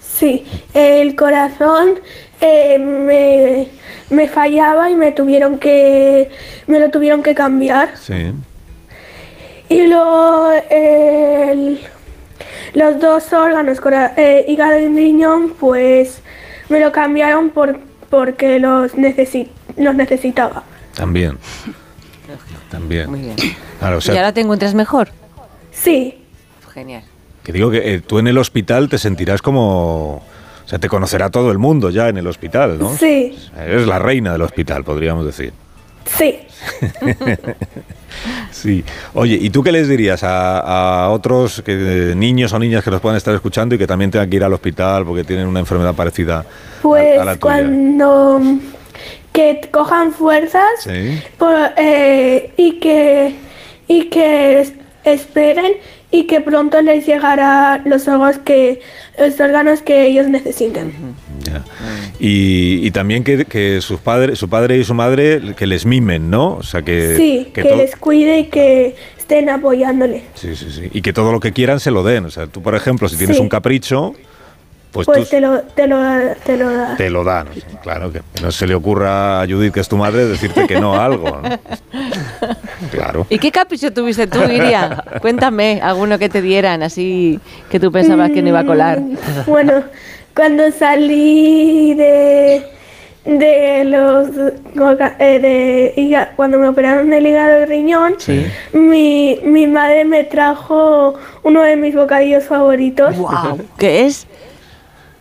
Sí, 0.00 0.44
el 0.74 1.14
corazón 1.16 2.00
eh, 2.40 2.78
me, 2.78 3.68
me 4.14 4.28
fallaba 4.28 4.90
y 4.90 4.94
me 4.96 5.12
tuvieron 5.12 5.58
que 5.58 6.30
me 6.66 6.78
lo 6.80 6.90
tuvieron 6.90 7.22
que 7.22 7.34
cambiar 7.34 7.96
Sí. 7.96 8.32
y 9.68 9.86
luego 9.86 10.50
el- 10.70 11.80
los 12.74 13.00
dos 13.00 13.32
órganos 13.32 13.80
cora- 13.80 14.14
eh, 14.16 14.44
hígado 14.48 14.78
y 14.78 14.86
riñón 14.88 15.50
pues 15.58 16.20
me 16.68 16.80
lo 16.80 16.90
cambiaron 16.92 17.50
por 17.50 17.78
porque 18.10 18.60
los 18.60 18.94
necesi- 18.96 19.48
los 19.76 19.94
necesitaba. 19.94 20.62
También. 20.94 21.38
También. 22.70 23.10
Muy 23.10 23.20
bien. 23.20 23.36
Claro, 23.78 23.98
o 23.98 24.12
¿Y 24.12 24.16
ahora 24.16 24.32
te 24.32 24.40
encuentras 24.40 24.74
mejor? 24.74 25.08
Sí, 25.72 26.18
Genial. 26.72 27.02
que 27.42 27.52
digo 27.52 27.70
que 27.70 27.94
eh, 27.94 28.00
tú 28.00 28.18
en 28.18 28.26
el 28.28 28.38
hospital 28.38 28.88
te 28.88 28.98
sentirás 28.98 29.42
como... 29.42 30.16
O 30.16 30.66
sea, 30.68 30.78
te 30.78 30.88
conocerá 30.88 31.30
todo 31.30 31.50
el 31.52 31.58
mundo 31.58 31.90
ya 31.90 32.08
en 32.08 32.16
el 32.16 32.26
hospital, 32.26 32.78
¿no? 32.78 32.96
sí, 32.96 33.36
Eres 33.58 33.86
la 33.86 33.98
reina 33.98 34.32
del 34.32 34.40
hospital, 34.42 34.82
podríamos 34.82 35.26
decir. 35.26 35.52
sí. 36.06 36.38
Sí. 38.52 38.84
Oye, 39.14 39.36
¿y 39.40 39.50
tú 39.50 39.62
qué 39.62 39.72
les 39.72 39.88
dirías 39.88 40.22
a, 40.22 40.60
a 41.04 41.10
otros 41.10 41.60
que, 41.62 42.12
eh, 42.12 42.14
niños 42.14 42.52
o 42.52 42.58
niñas 42.58 42.82
que 42.84 42.90
nos 42.90 43.00
puedan 43.00 43.16
estar 43.16 43.34
escuchando 43.34 43.74
y 43.74 43.78
que 43.78 43.86
también 43.88 44.10
tengan 44.10 44.30
que 44.30 44.36
ir 44.36 44.44
al 44.44 44.52
hospital 44.52 45.04
porque 45.04 45.24
tienen 45.24 45.46
una 45.48 45.60
enfermedad 45.60 45.94
parecida 45.94 46.44
Pues 46.80 47.18
a, 47.18 47.22
a 47.22 47.24
la 47.24 47.32
tuya? 47.32 47.40
cuando 47.40 48.40
que 49.34 49.60
cojan 49.70 50.12
fuerzas 50.12 50.62
Sí. 50.84 51.20
por- 51.38 51.72
eh, 51.76 52.52
y 52.56 52.78
que 52.78 53.34
y 53.88 54.04
que 54.04 54.60
es- 54.60 54.72
esperen 55.04 55.72
y 56.10 56.24
que 56.28 56.40
pronto 56.40 56.80
les 56.80 57.04
llegará 57.04 57.82
los 57.84 58.06
órganos 58.08 58.38
que 58.38 58.80
los 59.18 59.38
órganos 59.40 59.82
que 59.82 60.06
ellos 60.06 60.28
necesiten. 60.28 60.92
Ya. 61.42 61.62
Y, 62.20 62.80
y 62.86 62.90
también 62.92 63.24
que, 63.24 63.44
que 63.44 63.80
sus 63.82 63.98
padres, 64.00 64.38
su 64.38 64.48
padre 64.48 64.78
y 64.78 64.84
su 64.84 64.94
madre 64.94 65.42
que 65.56 65.66
les 65.66 65.84
mimen, 65.84 66.30
¿no? 66.30 66.54
O 66.54 66.62
sea 66.62 66.82
que, 66.82 67.16
sí, 67.16 67.50
que, 67.52 67.64
to- 67.64 67.76
les 67.76 67.96
cuide 67.96 68.38
y 68.38 68.44
que 68.44 68.94
estén 69.18 69.50
apoyándole. 69.50 70.22
sí, 70.34 70.54
sí, 70.54 70.66
sí. 70.70 70.88
y 70.92 71.02
que 71.02 71.12
todo 71.12 71.32
lo 71.32 71.40
que 71.40 71.52
quieran 71.52 71.80
se 71.80 71.90
lo 71.90 72.02
den. 72.04 72.24
O 72.26 72.30
sea, 72.30 72.46
tú 72.46 72.62
por 72.62 72.74
ejemplo, 72.76 73.08
si 73.08 73.16
tienes 73.16 73.36
Sí. 73.36 73.42
un 73.42 73.48
capricho, 73.48 74.14
pues, 74.94 75.06
Pues, 75.06 75.18
tú 75.24 75.24
te 75.26 75.40
lo 75.42 75.60
te 75.60 75.86
lo 75.86 75.98
te 76.46 76.56
lo 76.56 76.70
da. 76.72 76.96
te 76.96 77.10
lo 77.10 77.24
dan. 77.24 77.48
Claro 77.82 78.10
que 78.10 78.22
no 78.40 78.50
se 78.50 78.66
le 78.66 78.74
ocurra 78.74 79.42
a 79.42 79.46
Judith, 79.46 79.74
que 79.74 79.80
es 79.80 79.88
tu 79.88 79.96
madre, 79.98 80.24
decirte 80.24 80.66
que 80.66 80.80
no 80.80 80.94
a 80.94 81.04
algo. 81.04 81.28
¿no? 81.28 81.42
Claro. 82.90 83.26
¿Y 83.30 83.38
qué 83.38 83.50
capricho 83.50 83.92
tuviste 83.92 84.26
tú, 84.26 84.40
Iria? 84.44 85.02
Cuéntame, 85.20 85.80
alguno 85.82 86.18
que 86.18 86.28
te 86.28 86.40
dieran, 86.42 86.82
así 86.82 87.40
que 87.70 87.80
tú 87.80 87.90
pensabas 87.90 88.30
que 88.30 88.40
no 88.42 88.48
iba 88.48 88.60
a 88.60 88.64
colar. 88.66 89.00
Mm, 89.00 89.16
Bueno, 89.46 89.82
cuando 90.34 90.70
salí 90.70 91.94
de 91.94 92.66
de 93.24 93.84
los 93.86 94.28
eh, 95.18 95.38
de 95.40 95.94
híga- 95.96 96.32
cuando 96.36 96.58
me 96.58 96.68
operaron 96.68 97.10
el 97.12 97.26
hígado 97.26 97.62
y 97.62 97.64
riñón, 97.64 98.16
mi, 98.74 99.40
mi 99.42 99.66
madre 99.66 100.04
me 100.04 100.24
trajo 100.24 101.14
uno 101.42 101.62
de 101.62 101.76
mis 101.76 101.94
bocadillos 101.94 102.44
favoritos. 102.44 103.16
Wow. 103.16 103.60
¿Qué 103.78 104.04
es? 104.04 104.26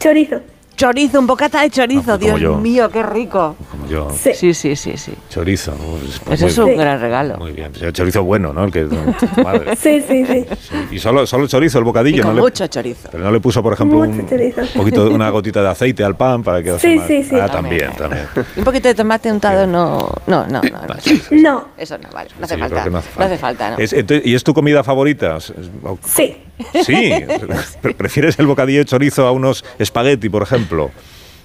Chorizo. 0.04 0.53
Chorizo, 0.76 1.20
un 1.20 1.28
bocata 1.28 1.62
de 1.62 1.70
chorizo, 1.70 2.14
Ah, 2.14 2.18
pues 2.18 2.32
como 2.32 2.38
Dios 2.40 2.42
yo. 2.42 2.58
mío, 2.58 2.90
qué 2.90 3.04
rico. 3.04 3.56
Como 3.70 3.88
yo. 3.88 4.10
Sí. 4.20 4.32
Sí, 4.34 4.54
sí, 4.54 4.76
sí, 4.76 4.98
sí. 4.98 5.14
Chorizo. 5.30 5.72
pues, 5.74 6.20
pues 6.26 6.42
Eso 6.42 6.46
muy 6.46 6.52
es 6.52 6.58
un 6.58 6.66
bien. 6.66 6.78
gran 6.80 7.00
regalo. 7.00 7.38
Muy 7.38 7.52
bien. 7.52 7.72
Chorizo 7.94 8.24
bueno, 8.24 8.52
¿no? 8.54 8.64
El 8.66 8.72
que 8.72 8.86
tu 8.86 8.96
madre. 9.44 9.76
Sí, 9.76 10.04
sí, 10.08 10.26
sí. 10.26 10.46
Y 10.92 11.00
solo, 11.00 11.28
solo 11.28 11.48
chorizo, 11.48 11.78
el 11.78 11.84
bocadillo. 11.86 12.18
Y 12.18 12.22
con 12.22 12.30
no 12.32 12.36
le- 12.38 12.42
mucho 12.42 12.66
chorizo. 12.68 13.10
Pero 13.12 13.24
no 13.24 13.32
le 13.32 13.40
puso, 13.40 13.62
por 13.62 13.74
ejemplo, 13.74 14.00
Mucho 14.00 14.12
un 14.22 14.28
chorizo. 14.28 14.62
poquito, 14.76 15.10
una 15.10 15.30
gotita 15.30 15.62
de 15.62 15.70
aceite 15.70 16.04
al 16.04 16.16
pan 16.18 16.42
para 16.44 16.64
que 16.64 16.78
Sí, 16.80 17.00
sí, 17.08 17.24
sí. 17.24 17.36
Ah, 17.40 17.48
también, 17.50 17.92
también. 17.96 18.26
Y 18.56 18.60
Un 18.60 18.66
poquito 18.66 18.88
de 18.88 18.96
tomate 18.96 19.32
untado, 19.32 19.68
no, 19.68 20.10
no, 20.28 20.48
no, 20.48 20.62
no. 20.62 20.62
no. 20.62 20.96
No. 21.32 21.68
Eso 21.78 21.98
no, 22.00 22.10
vale, 22.12 22.30
no 22.40 22.46
hace 22.46 22.56
Sí, 22.56 22.62
yo 22.62 22.68
creo 22.68 22.80
falta. 22.82 22.84
que 22.84 22.90
No 23.20 23.26
hace 23.26 23.38
falta, 23.38 23.70
¿no? 23.72 23.78
Es- 23.78 23.94
ento- 23.94 24.22
¿Y 24.26 24.34
es 24.34 24.44
tu 24.44 24.54
comida 24.54 24.84
favorita? 24.84 25.38
Sí. 25.40 26.38
Sí. 26.84 27.12
Pre- 27.82 27.94
¿Prefieres 27.96 28.38
el 28.40 28.46
bocadillo 28.48 28.80
de 28.80 28.86
chorizo 28.86 29.28
a 29.28 29.32
unos 29.32 29.66
espagueti, 29.80 30.30
por 30.30 30.44
ejemplo? 30.64 30.92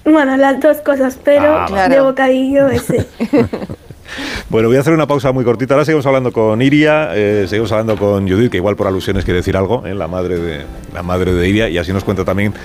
Bueno, 0.05 0.37
las 0.37 0.59
dos 0.59 0.77
cosas, 0.77 1.19
pero 1.23 1.57
Ah, 1.59 1.89
de 1.89 1.99
bocadillo 2.01 2.67
ese. 2.69 3.07
Bueno, 4.49 4.69
voy 4.69 4.77
a 4.77 4.79
hacer 4.79 4.93
una 4.93 5.05
pausa 5.05 5.31
muy 5.31 5.45
cortita. 5.45 5.75
Ahora 5.75 5.85
seguimos 5.85 6.03
hablando 6.07 6.31
con 6.31 6.59
Iria, 6.63 7.11
eh, 7.13 7.45
seguimos 7.47 7.71
hablando 7.71 7.95
con 7.95 8.27
Judith, 8.27 8.49
que 8.49 8.57
igual 8.57 8.75
por 8.75 8.87
alusiones 8.87 9.23
quiere 9.23 9.37
decir 9.37 9.55
algo, 9.55 9.85
¿eh? 9.85 9.93
la, 9.93 10.07
madre 10.07 10.39
de, 10.39 10.65
la 10.95 11.03
madre 11.03 11.31
de 11.31 11.47
Iria, 11.47 11.69
y 11.69 11.77
así 11.77 11.93
nos 11.93 12.03
cuenta 12.03 12.25
también 12.25 12.55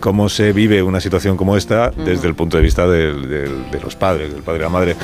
cómo 0.00 0.30
se 0.30 0.54
vive 0.54 0.82
una 0.82 1.00
situación 1.00 1.36
como 1.36 1.58
esta 1.58 1.90
desde 1.90 2.26
el 2.26 2.34
punto 2.34 2.56
de 2.56 2.62
vista 2.62 2.88
de 2.88 3.50
los 3.82 3.96
padres, 3.96 4.32
del 4.32 4.42
padre 4.42 4.60
y 4.60 4.62
la 4.62 4.70
madre, 4.70 4.96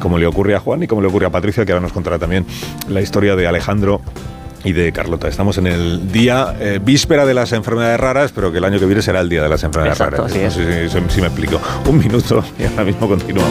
como 0.00 0.16
le 0.16 0.26
ocurre 0.26 0.54
a 0.54 0.60
Juan 0.60 0.84
y 0.84 0.86
como 0.86 1.00
le 1.00 1.08
ocurre 1.08 1.26
a 1.26 1.30
Patricia, 1.30 1.66
que 1.66 1.72
ahora 1.72 1.82
nos 1.82 1.92
contará 1.92 2.20
también 2.20 2.46
la 2.88 3.00
historia 3.00 3.34
de 3.34 3.48
Alejandro 3.48 4.00
y 4.64 4.72
de 4.72 4.92
Carlota. 4.92 5.28
Estamos 5.28 5.58
en 5.58 5.66
el 5.66 6.10
día 6.12 6.54
eh, 6.60 6.80
víspera 6.82 7.24
de 7.26 7.34
las 7.34 7.52
enfermedades 7.52 7.98
raras, 8.00 8.32
pero 8.34 8.50
que 8.52 8.58
el 8.58 8.64
año 8.64 8.78
que 8.78 8.86
viene 8.86 9.02
será 9.02 9.20
el 9.20 9.28
día 9.28 9.42
de 9.42 9.48
las 9.48 9.62
enfermedades 9.64 10.00
Exacto, 10.00 10.22
raras. 10.22 10.32
así 10.32 10.40
No 10.40 10.46
es. 10.48 10.54
sé 10.54 10.88
si, 10.90 10.98
si- 11.00 11.14
si 11.14 11.20
me 11.20 11.26
explico. 11.28 11.60
Un 11.86 11.98
minuto 11.98 12.44
y 12.58 12.64
ahora 12.64 12.84
mismo 12.84 13.08
continuamos. 13.08 13.50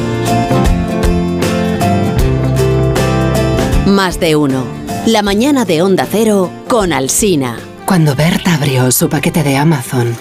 Más 3.85 4.19
de 4.19 4.35
uno. 4.35 4.65
La 5.05 5.21
mañana 5.21 5.65
de 5.65 5.81
Onda 5.81 6.05
Cero 6.09 6.51
con 6.67 6.91
Alsina. 6.93 7.57
Cuando 7.85 8.15
Berta 8.15 8.55
abrió 8.55 8.91
su 8.91 9.07
paquete 9.09 9.43
de 9.43 9.55
Amazon, 9.55 10.13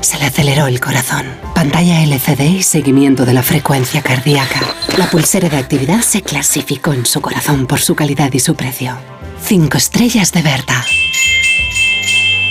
se 0.00 0.18
le 0.18 0.24
aceleró 0.24 0.66
el 0.66 0.80
corazón. 0.80 1.24
Pantalla 1.54 2.02
LCD 2.02 2.40
y 2.58 2.62
seguimiento 2.62 3.24
de 3.24 3.32
la 3.32 3.42
frecuencia 3.44 4.02
cardíaca. 4.02 4.60
La 4.98 5.06
pulsera 5.08 5.48
de 5.48 5.56
actividad 5.56 6.00
se 6.00 6.22
clasificó 6.22 6.92
en 6.92 7.06
su 7.06 7.20
corazón 7.20 7.66
por 7.66 7.78
su 7.78 7.94
calidad 7.94 8.32
y 8.32 8.40
su 8.40 8.56
precio. 8.56 8.96
Cinco 9.46 9.76
estrellas 9.76 10.32
de 10.32 10.42
Berta. 10.42 10.84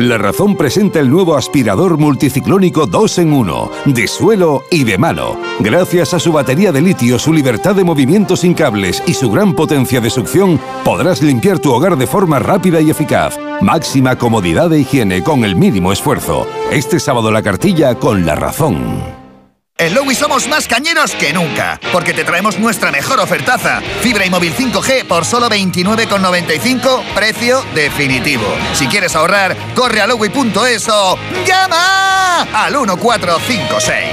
La 0.00 0.16
Razón 0.16 0.56
presenta 0.56 0.98
el 0.98 1.10
nuevo 1.10 1.36
aspirador 1.36 1.98
multiciclónico 1.98 2.86
2 2.86 3.18
en 3.18 3.34
1, 3.34 3.70
de 3.84 4.08
suelo 4.08 4.62
y 4.70 4.84
de 4.84 4.96
mano. 4.96 5.36
Gracias 5.58 6.14
a 6.14 6.18
su 6.18 6.32
batería 6.32 6.72
de 6.72 6.80
litio, 6.80 7.18
su 7.18 7.34
libertad 7.34 7.74
de 7.74 7.84
movimiento 7.84 8.34
sin 8.34 8.54
cables 8.54 9.02
y 9.06 9.12
su 9.12 9.30
gran 9.30 9.52
potencia 9.52 10.00
de 10.00 10.08
succión, 10.08 10.58
podrás 10.86 11.20
limpiar 11.20 11.58
tu 11.58 11.70
hogar 11.70 11.98
de 11.98 12.06
forma 12.06 12.38
rápida 12.38 12.80
y 12.80 12.88
eficaz. 12.88 13.38
Máxima 13.60 14.16
comodidad 14.16 14.72
e 14.72 14.80
higiene 14.80 15.22
con 15.22 15.44
el 15.44 15.54
mínimo 15.54 15.92
esfuerzo. 15.92 16.46
Este 16.72 16.98
sábado 16.98 17.30
la 17.30 17.42
cartilla 17.42 17.94
con 17.94 18.24
La 18.24 18.36
Razón. 18.36 19.19
En 19.80 19.94
Lowy 19.94 20.14
somos 20.14 20.46
más 20.46 20.68
cañeros 20.68 21.12
que 21.12 21.32
nunca, 21.32 21.80
porque 21.90 22.12
te 22.12 22.22
traemos 22.22 22.58
nuestra 22.58 22.92
mejor 22.92 23.18
ofertaza. 23.18 23.80
Fibra 24.02 24.26
y 24.26 24.30
móvil 24.30 24.54
5G 24.54 25.06
por 25.06 25.24
solo 25.24 25.48
29,95, 25.48 27.02
precio 27.14 27.64
definitivo. 27.74 28.44
Si 28.74 28.86
quieres 28.88 29.16
ahorrar, 29.16 29.56
corre 29.74 30.02
a 30.02 30.06
lowy.es 30.06 30.86
o 30.90 31.16
llama 31.46 32.42
al 32.52 32.74
1456. 32.74 34.04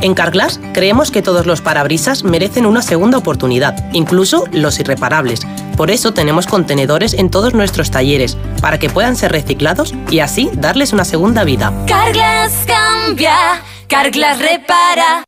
En 0.00 0.14
Carglass 0.14 0.58
creemos 0.72 1.10
que 1.10 1.20
todos 1.20 1.44
los 1.44 1.60
parabrisas 1.60 2.24
merecen 2.24 2.64
una 2.64 2.80
segunda 2.80 3.18
oportunidad, 3.18 3.74
incluso 3.92 4.46
los 4.52 4.78
irreparables. 4.78 5.40
Por 5.76 5.90
eso 5.90 6.14
tenemos 6.14 6.46
contenedores 6.46 7.12
en 7.12 7.30
todos 7.30 7.52
nuestros 7.52 7.90
talleres, 7.90 8.38
para 8.62 8.78
que 8.78 8.88
puedan 8.88 9.16
ser 9.16 9.32
reciclados 9.32 9.94
y 10.10 10.20
así 10.20 10.50
darles 10.54 10.94
una 10.94 11.04
segunda 11.04 11.44
vida. 11.44 11.74
Carglass 11.86 12.52
cambia, 12.66 13.62
Carglass 13.88 14.40
repara. 14.40 15.24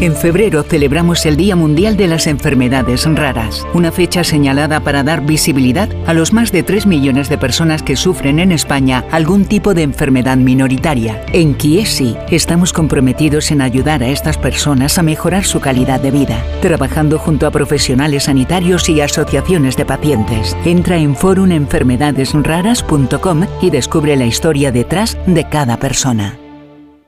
En 0.00 0.14
febrero 0.14 0.62
celebramos 0.62 1.26
el 1.26 1.36
Día 1.36 1.56
Mundial 1.56 1.96
de 1.96 2.06
las 2.06 2.28
Enfermedades 2.28 3.04
Raras, 3.04 3.66
una 3.74 3.90
fecha 3.90 4.22
señalada 4.22 4.78
para 4.78 5.02
dar 5.02 5.26
visibilidad 5.26 5.88
a 6.06 6.14
los 6.14 6.32
más 6.32 6.52
de 6.52 6.62
3 6.62 6.86
millones 6.86 7.28
de 7.28 7.36
personas 7.36 7.82
que 7.82 7.96
sufren 7.96 8.38
en 8.38 8.52
España 8.52 9.04
algún 9.10 9.44
tipo 9.44 9.74
de 9.74 9.82
enfermedad 9.82 10.36
minoritaria. 10.36 11.20
En 11.32 11.54
Kiesi 11.54 12.16
estamos 12.30 12.72
comprometidos 12.72 13.50
en 13.50 13.60
ayudar 13.60 14.04
a 14.04 14.08
estas 14.08 14.38
personas 14.38 14.98
a 14.98 15.02
mejorar 15.02 15.44
su 15.44 15.58
calidad 15.58 15.98
de 16.00 16.12
vida, 16.12 16.44
trabajando 16.62 17.18
junto 17.18 17.48
a 17.48 17.50
profesionales 17.50 18.22
sanitarios 18.24 18.88
y 18.88 19.00
asociaciones 19.00 19.76
de 19.76 19.84
pacientes. 19.84 20.56
Entra 20.64 20.96
en 20.96 21.16
forumenfermedadesraras.com 21.16 23.46
y 23.60 23.70
descubre 23.70 24.16
la 24.16 24.26
historia 24.26 24.70
detrás 24.70 25.18
de 25.26 25.48
cada 25.48 25.78
persona. 25.78 26.38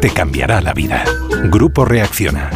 Te 0.00 0.08
cambiará 0.08 0.62
la 0.62 0.72
vida. 0.72 1.04
Grupo 1.50 1.84
Reacciona. 1.84 2.48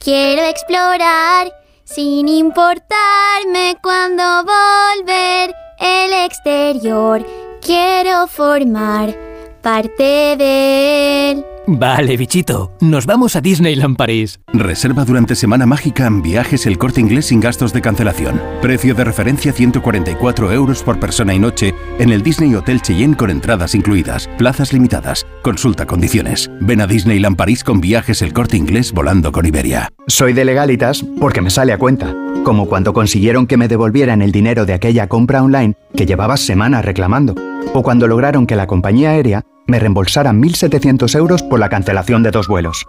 Quiero 0.00 0.42
explorar 0.42 1.52
sin 1.84 2.26
importarme 2.26 3.76
cuando 3.80 4.24
volver 4.42 5.54
el 5.78 6.12
exterior. 6.24 7.24
Quiero 7.62 8.26
formar 8.26 9.14
parte 9.62 10.34
de 10.36 11.30
él. 11.30 11.44
Vale, 11.66 12.18
bichito, 12.18 12.72
nos 12.82 13.06
vamos 13.06 13.36
a 13.36 13.40
Disneyland 13.40 13.96
París. 13.96 14.38
Reserva 14.52 15.06
durante 15.06 15.34
Semana 15.34 15.64
Mágica 15.64 16.06
en 16.06 16.20
viajes 16.20 16.66
el 16.66 16.76
corte 16.76 17.00
inglés 17.00 17.26
sin 17.26 17.40
gastos 17.40 17.72
de 17.72 17.80
cancelación. 17.80 18.38
Precio 18.60 18.94
de 18.94 19.02
referencia 19.02 19.50
144 19.50 20.52
euros 20.52 20.82
por 20.82 21.00
persona 21.00 21.34
y 21.34 21.38
noche 21.38 21.74
en 21.98 22.10
el 22.10 22.22
Disney 22.22 22.54
Hotel 22.54 22.82
Cheyenne 22.82 23.16
con 23.16 23.30
entradas 23.30 23.74
incluidas. 23.74 24.28
Plazas 24.36 24.74
limitadas. 24.74 25.26
Consulta 25.42 25.86
condiciones. 25.86 26.50
Ven 26.60 26.82
a 26.82 26.86
Disneyland 26.86 27.36
París 27.36 27.64
con 27.64 27.80
viajes 27.80 28.20
el 28.20 28.34
corte 28.34 28.58
inglés 28.58 28.92
volando 28.92 29.32
con 29.32 29.46
Iberia. 29.46 29.88
Soy 30.06 30.34
de 30.34 30.44
legalitas 30.44 31.02
porque 31.18 31.40
me 31.40 31.48
sale 31.48 31.72
a 31.72 31.78
cuenta. 31.78 32.14
Como 32.44 32.68
cuando 32.68 32.92
consiguieron 32.92 33.46
que 33.46 33.56
me 33.56 33.68
devolvieran 33.68 34.20
el 34.20 34.32
dinero 34.32 34.66
de 34.66 34.74
aquella 34.74 35.08
compra 35.08 35.42
online 35.42 35.76
que 35.96 36.04
llevaba 36.04 36.36
semanas 36.36 36.84
reclamando. 36.84 37.34
O 37.72 37.82
cuando 37.82 38.06
lograron 38.06 38.46
que 38.46 38.54
la 38.54 38.66
compañía 38.66 39.10
aérea 39.10 39.46
me 39.66 39.78
reembolsaran 39.78 40.42
1.700 40.42 41.14
euros 41.16 41.42
por 41.42 41.60
la 41.60 41.68
cancelación 41.68 42.22
de 42.22 42.30
dos 42.30 42.48
vuelos. 42.48 42.86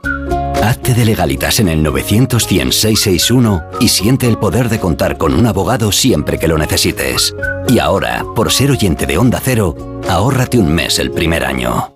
Hazte 0.63 0.93
de 0.93 1.05
legalitas 1.05 1.59
en 1.59 1.67
el 1.67 1.83
900 1.83 2.47
y 3.79 3.89
siente 3.89 4.27
el 4.27 4.37
poder 4.37 4.69
de 4.69 4.79
contar 4.79 5.17
con 5.17 5.33
un 5.33 5.45
abogado 5.45 5.91
siempre 5.91 6.39
que 6.39 6.47
lo 6.47 6.57
necesites. 6.57 7.35
Y 7.67 7.79
ahora, 7.79 8.23
por 8.35 8.51
ser 8.51 8.71
oyente 8.71 9.05
de 9.05 9.17
Onda 9.17 9.39
Cero, 9.43 10.01
ahórrate 10.09 10.57
un 10.57 10.73
mes 10.73 10.97
el 10.99 11.11
primer 11.11 11.45
año. 11.45 11.94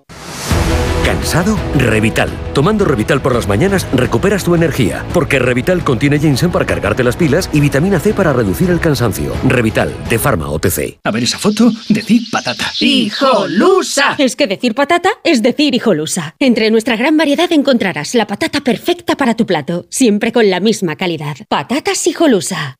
¿Cansado? 1.04 1.58
Revital. 1.76 2.30
Tomando 2.52 2.84
Revital 2.84 3.20
por 3.22 3.34
las 3.34 3.48
mañanas 3.48 3.86
recuperas 3.92 4.44
tu 4.44 4.54
energía, 4.54 5.04
porque 5.12 5.38
Revital 5.38 5.82
contiene 5.84 6.18
ginseng 6.18 6.50
para 6.50 6.66
cargarte 6.66 7.04
las 7.04 7.16
pilas 7.16 7.48
y 7.52 7.60
vitamina 7.60 7.98
C 7.98 8.12
para 8.12 8.32
reducir 8.32 8.70
el 8.70 8.80
cansancio. 8.80 9.32
Revital, 9.46 9.92
de 10.08 10.18
Pharma 10.18 10.50
OTC. 10.50 10.98
A 11.04 11.10
ver 11.10 11.22
esa 11.22 11.38
foto, 11.38 11.70
decir 11.88 12.22
patata. 12.30 12.70
¡Hijolusa! 12.80 14.14
Es 14.18 14.36
que 14.36 14.46
decir 14.46 14.74
patata 14.74 15.10
es 15.24 15.42
decir 15.42 15.74
hijolusa. 15.74 16.34
Entre 16.38 16.70
nuestra 16.70 16.96
gran 16.96 17.16
variedad 17.16 17.50
encontrarás 17.52 18.14
la 18.14 18.26
patata 18.26 18.60
perfecta 18.60 19.16
para 19.16 19.34
tu 19.34 19.46
plato, 19.46 19.86
siempre 19.90 20.32
con 20.32 20.50
la 20.50 20.60
misma 20.60 20.96
calidad. 20.96 21.36
Patatas 21.48 22.06
hijolusa. 22.06 22.79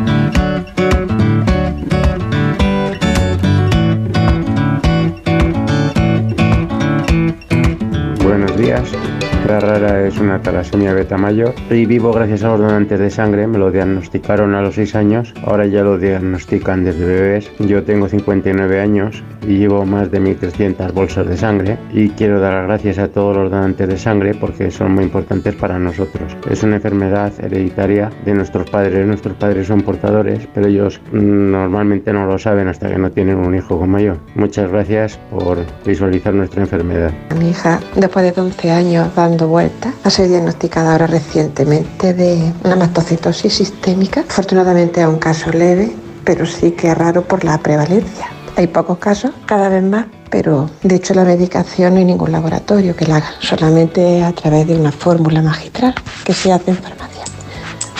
La 9.51 9.59
rara 9.59 10.07
es 10.07 10.17
una 10.17 10.41
talasemia 10.41 10.93
beta 10.93 11.17
mayor 11.17 11.53
y 11.69 11.85
vivo 11.85 12.13
gracias 12.13 12.41
a 12.45 12.51
los 12.51 12.61
donantes 12.61 12.97
de 12.97 13.09
sangre. 13.09 13.47
Me 13.47 13.57
lo 13.57 13.69
diagnosticaron 13.69 14.55
a 14.55 14.61
los 14.61 14.75
6 14.75 14.95
años, 14.95 15.33
ahora 15.43 15.65
ya 15.65 15.83
lo 15.83 15.97
diagnostican 15.97 16.85
desde 16.85 17.05
bebés. 17.05 17.51
Yo 17.59 17.83
tengo 17.83 18.07
59 18.07 18.79
años 18.79 19.21
y 19.45 19.57
llevo 19.57 19.85
más 19.85 20.09
de 20.09 20.21
1.300 20.21 20.93
bolsas 20.93 21.27
de 21.27 21.35
sangre 21.35 21.77
y 21.91 22.07
quiero 22.11 22.39
dar 22.39 22.53
las 22.53 22.67
gracias 22.67 22.97
a 22.99 23.09
todos 23.09 23.35
los 23.35 23.51
donantes 23.51 23.89
de 23.89 23.97
sangre 23.97 24.35
porque 24.35 24.71
son 24.71 24.93
muy 24.93 25.03
importantes 25.03 25.53
para 25.55 25.77
nosotros. 25.77 26.37
Es 26.49 26.63
una 26.63 26.77
enfermedad 26.77 27.33
hereditaria 27.43 28.09
de 28.23 28.33
nuestros 28.33 28.69
padres. 28.69 29.05
Nuestros 29.05 29.35
padres 29.35 29.67
son 29.67 29.81
portadores, 29.81 30.47
pero 30.53 30.67
ellos 30.67 31.01
mm, 31.11 31.51
normalmente 31.51 32.13
no 32.13 32.25
lo 32.25 32.39
saben 32.39 32.69
hasta 32.69 32.87
que 32.87 32.97
no 32.97 33.11
tienen 33.11 33.35
un 33.35 33.53
hijo 33.53 33.77
como 33.77 33.99
yo. 33.99 34.13
Muchas 34.35 34.71
gracias 34.71 35.19
por 35.29 35.57
visualizar 35.85 36.33
nuestra 36.33 36.61
enfermedad. 36.61 37.11
Mi 37.37 37.49
hija, 37.49 37.81
después 37.97 38.33
de 38.33 38.39
11 38.39 38.71
años 38.71 39.13
dando 39.13 39.40
vueltas, 39.47 39.93
ha 40.03 40.09
sido 40.09 40.29
diagnosticada 40.29 40.93
ahora 40.93 41.07
recientemente 41.07 42.13
de 42.13 42.53
una 42.63 42.75
mastocitosis 42.75 43.53
sistémica. 43.53 44.21
Afortunadamente 44.21 45.01
es 45.01 45.07
un 45.07 45.19
caso 45.19 45.51
leve, 45.51 45.95
pero 46.23 46.45
sí 46.45 46.71
que 46.71 46.89
es 46.89 46.97
raro 46.97 47.23
por 47.23 47.43
la 47.43 47.57
prevalencia. 47.57 48.27
Hay 48.55 48.67
pocos 48.67 48.97
casos, 48.97 49.31
cada 49.45 49.69
vez 49.69 49.83
más, 49.83 50.05
pero 50.29 50.69
de 50.83 50.95
hecho 50.95 51.13
la 51.13 51.23
medicación 51.23 51.93
no 51.93 51.99
hay 51.99 52.05
ningún 52.05 52.31
laboratorio 52.31 52.95
que 52.95 53.05
la 53.05 53.17
haga, 53.17 53.31
solamente 53.39 54.23
a 54.23 54.31
través 54.33 54.67
de 54.67 54.75
una 54.75 54.91
fórmula 54.91 55.41
magistral 55.41 55.95
que 56.23 56.33
se 56.33 56.51
hace 56.51 56.71
en 56.71 56.77
farmacia. 56.77 57.23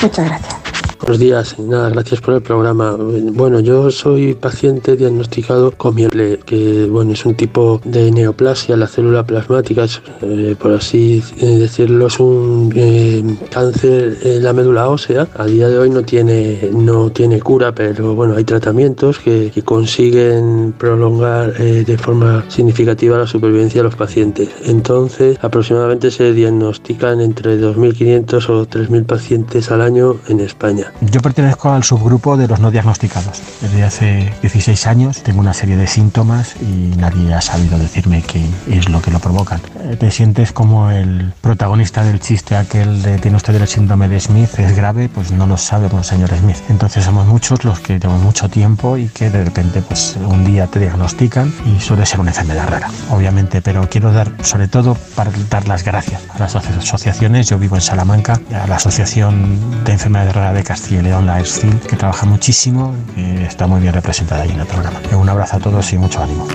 Muchas 0.01 0.25
gracias. 0.25 0.70
Buenos 1.01 1.19
días, 1.19 1.57
nada, 1.57 1.89
gracias 1.89 2.21
por 2.21 2.35
el 2.35 2.43
programa. 2.43 2.95
Bueno, 2.95 3.59
yo 3.59 3.89
soy 3.89 4.35
paciente 4.35 4.95
diagnosticado 4.95 5.71
con 5.71 5.95
miel, 5.95 6.39
que 6.45 6.85
bueno, 6.85 7.13
es 7.13 7.25
un 7.25 7.33
tipo 7.33 7.81
de 7.83 8.11
neoplasia, 8.11 8.77
la 8.77 8.85
célula 8.85 9.25
plasmática, 9.25 9.88
eh, 10.21 10.55
por 10.59 10.73
así 10.73 11.23
eh, 11.39 11.45
decirlo, 11.57 12.05
es 12.05 12.19
un 12.19 12.71
eh, 12.75 13.23
cáncer 13.49 14.19
en 14.21 14.43
la 14.43 14.53
médula 14.53 14.89
ósea. 14.89 15.27
A 15.38 15.45
día 15.45 15.69
de 15.69 15.80
hoy 15.80 15.89
no 15.89 16.03
tiene, 16.03 16.69
no 16.71 17.09
tiene 17.09 17.39
cura, 17.39 17.73
pero 17.73 18.13
bueno, 18.13 18.35
hay 18.35 18.43
tratamientos 18.43 19.17
que, 19.17 19.49
que 19.51 19.63
consiguen 19.63 20.75
prolongar 20.77 21.57
de 21.57 21.97
forma 21.97 22.45
significativa 22.47 23.17
la 23.17 23.27
supervivencia 23.27 23.80
de 23.80 23.85
los 23.85 23.95
pacientes. 23.95 24.49
Entonces, 24.65 25.39
aproximadamente 25.41 26.11
se 26.11 26.31
diagnostican 26.31 27.21
entre 27.21 27.59
2.500 27.59 28.49
o 28.49 28.67
3.000 28.67 29.05
pacientes 29.07 29.71
al 29.71 29.81
año 29.81 30.17
en 30.27 30.41
España. 30.41 30.90
Yo 30.99 31.21
pertenezco 31.21 31.71
al 31.71 31.83
subgrupo 31.83 32.37
de 32.37 32.47
los 32.47 32.59
no 32.59 32.69
diagnosticados. 32.69 33.41
Desde 33.61 33.83
hace 33.83 34.33
16 34.41 34.87
años 34.87 35.23
tengo 35.23 35.39
una 35.39 35.53
serie 35.53 35.75
de 35.75 35.87
síntomas 35.87 36.55
y 36.61 36.95
nadie 36.97 37.33
ha 37.33 37.41
sabido 37.41 37.79
decirme 37.79 38.21
qué 38.21 38.45
es 38.67 38.89
lo 38.89 39.01
que 39.01 39.09
lo 39.09 39.19
provocan. 39.19 39.61
Eh, 39.79 39.95
te 39.99 40.11
sientes 40.11 40.51
como 40.51 40.91
el 40.91 41.33
protagonista 41.41 42.03
del 42.03 42.19
chiste 42.19 42.55
aquel 42.55 43.01
de 43.01 43.17
tiene 43.17 43.37
usted 43.37 43.55
el 43.55 43.67
síndrome 43.67 44.09
de 44.09 44.19
Smith, 44.19 44.59
es 44.59 44.75
grave, 44.75 45.09
pues 45.09 45.31
no 45.31 45.47
lo 45.47 45.57
sabemos, 45.57 46.05
señor 46.05 46.29
Smith. 46.37 46.57
Entonces 46.69 47.03
somos 47.03 47.25
muchos 47.25 47.63
los 47.63 47.79
que 47.79 47.99
llevamos 47.99 48.21
mucho 48.21 48.49
tiempo 48.49 48.97
y 48.97 49.07
que 49.07 49.29
de 49.29 49.43
repente 49.43 49.81
pues 49.81 50.17
un 50.27 50.45
día 50.45 50.67
te 50.67 50.79
diagnostican 50.79 51.51
y 51.65 51.79
suele 51.79 52.05
ser 52.05 52.19
una 52.19 52.29
enfermedad 52.29 52.67
rara, 52.67 52.89
obviamente, 53.09 53.61
pero 53.61 53.89
quiero 53.89 54.11
dar 54.11 54.31
sobre 54.43 54.67
todo 54.67 54.95
para 55.15 55.31
dar 55.49 55.67
las 55.67 55.83
gracias 55.83 56.21
a 56.29 56.39
las 56.39 56.55
asociaciones. 56.55 57.49
Yo 57.49 57.57
vivo 57.57 57.75
en 57.75 57.81
Salamanca, 57.81 58.39
a 58.53 58.67
la 58.67 58.75
Asociación 58.75 59.83
de 59.83 59.93
Enfermedades 59.93 60.35
Raras 60.35 60.55
de 60.55 60.63
Castilla 60.63 60.81
y 60.90 61.01
León, 61.01 61.26
la 61.26 61.40
ESCIL, 61.40 61.80
que 61.82 61.95
trabaja 61.95 62.26
muchísimo 62.26 62.95
y 63.16 63.43
está 63.43 63.68
muy 63.68 63.82
bien 63.82 63.93
representada 63.93 64.43
ahí 64.43 64.51
en 64.51 64.60
el 64.60 64.66
programa. 64.66 65.00
Un 65.16 65.30
abrazo 65.30 65.58
a 65.58 65.60
todos 65.60 65.92
y 65.93 65.98
mucho 65.98 66.22
ánimo. 66.22 66.48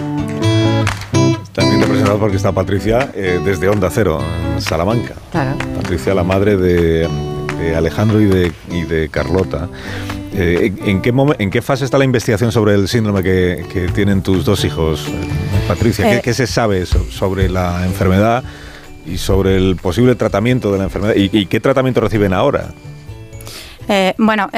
También 1.53 1.81
representado 1.81 2.19
porque 2.19 2.37
está 2.37 2.53
Patricia 2.53 3.11
eh, 3.15 3.41
desde 3.45 3.69
Onda 3.69 3.89
Cero, 3.91 4.21
en 4.55 4.61
Salamanca. 4.61 5.15
Claro. 5.31 5.57
Patricia, 5.77 6.15
la 6.15 6.25
madre 6.25 6.57
de, 6.57 7.09
Alejandro 7.77 8.21
y 8.21 8.27
de, 8.27 8.53
y 8.71 8.83
de 8.83 9.09
Carlota. 9.09 9.69
Eh, 10.35 10.73
¿en, 10.85 11.01
qué 11.01 11.15
¿En 11.39 11.51
qué 11.51 11.63
fase 11.63 11.87
está 11.87 11.97
la 11.97 12.05
investigación 12.05 12.53
sobre 12.53 12.75
el 12.75 12.89
síndrome 12.89 13.23
que, 13.23 13.65
que 13.73 13.89
tienen 13.89 14.23
tus 14.23 14.45
dos 14.45 14.65
hijos, 14.65 15.07
Patricia? 15.67 16.21
¿qué, 16.21 16.31
eh. 16.31 16.35
se 16.35 16.47
sabe 16.47 16.85
sobre 16.85 17.49
la 17.49 17.87
enfermedad 17.87 18.45
y 19.07 19.17
sobre 19.17 19.57
el 19.57 19.77
posible 19.77 20.15
tratamiento 20.15 20.71
de 20.73 20.79
la 20.79 20.85
enfermedad? 20.85 21.15
¿Y, 21.17 21.47
qué 21.47 21.61
tratamiento 21.61 22.03
reciben 22.03 22.35
ahora? 22.35 22.69
Bueno, 24.19 24.49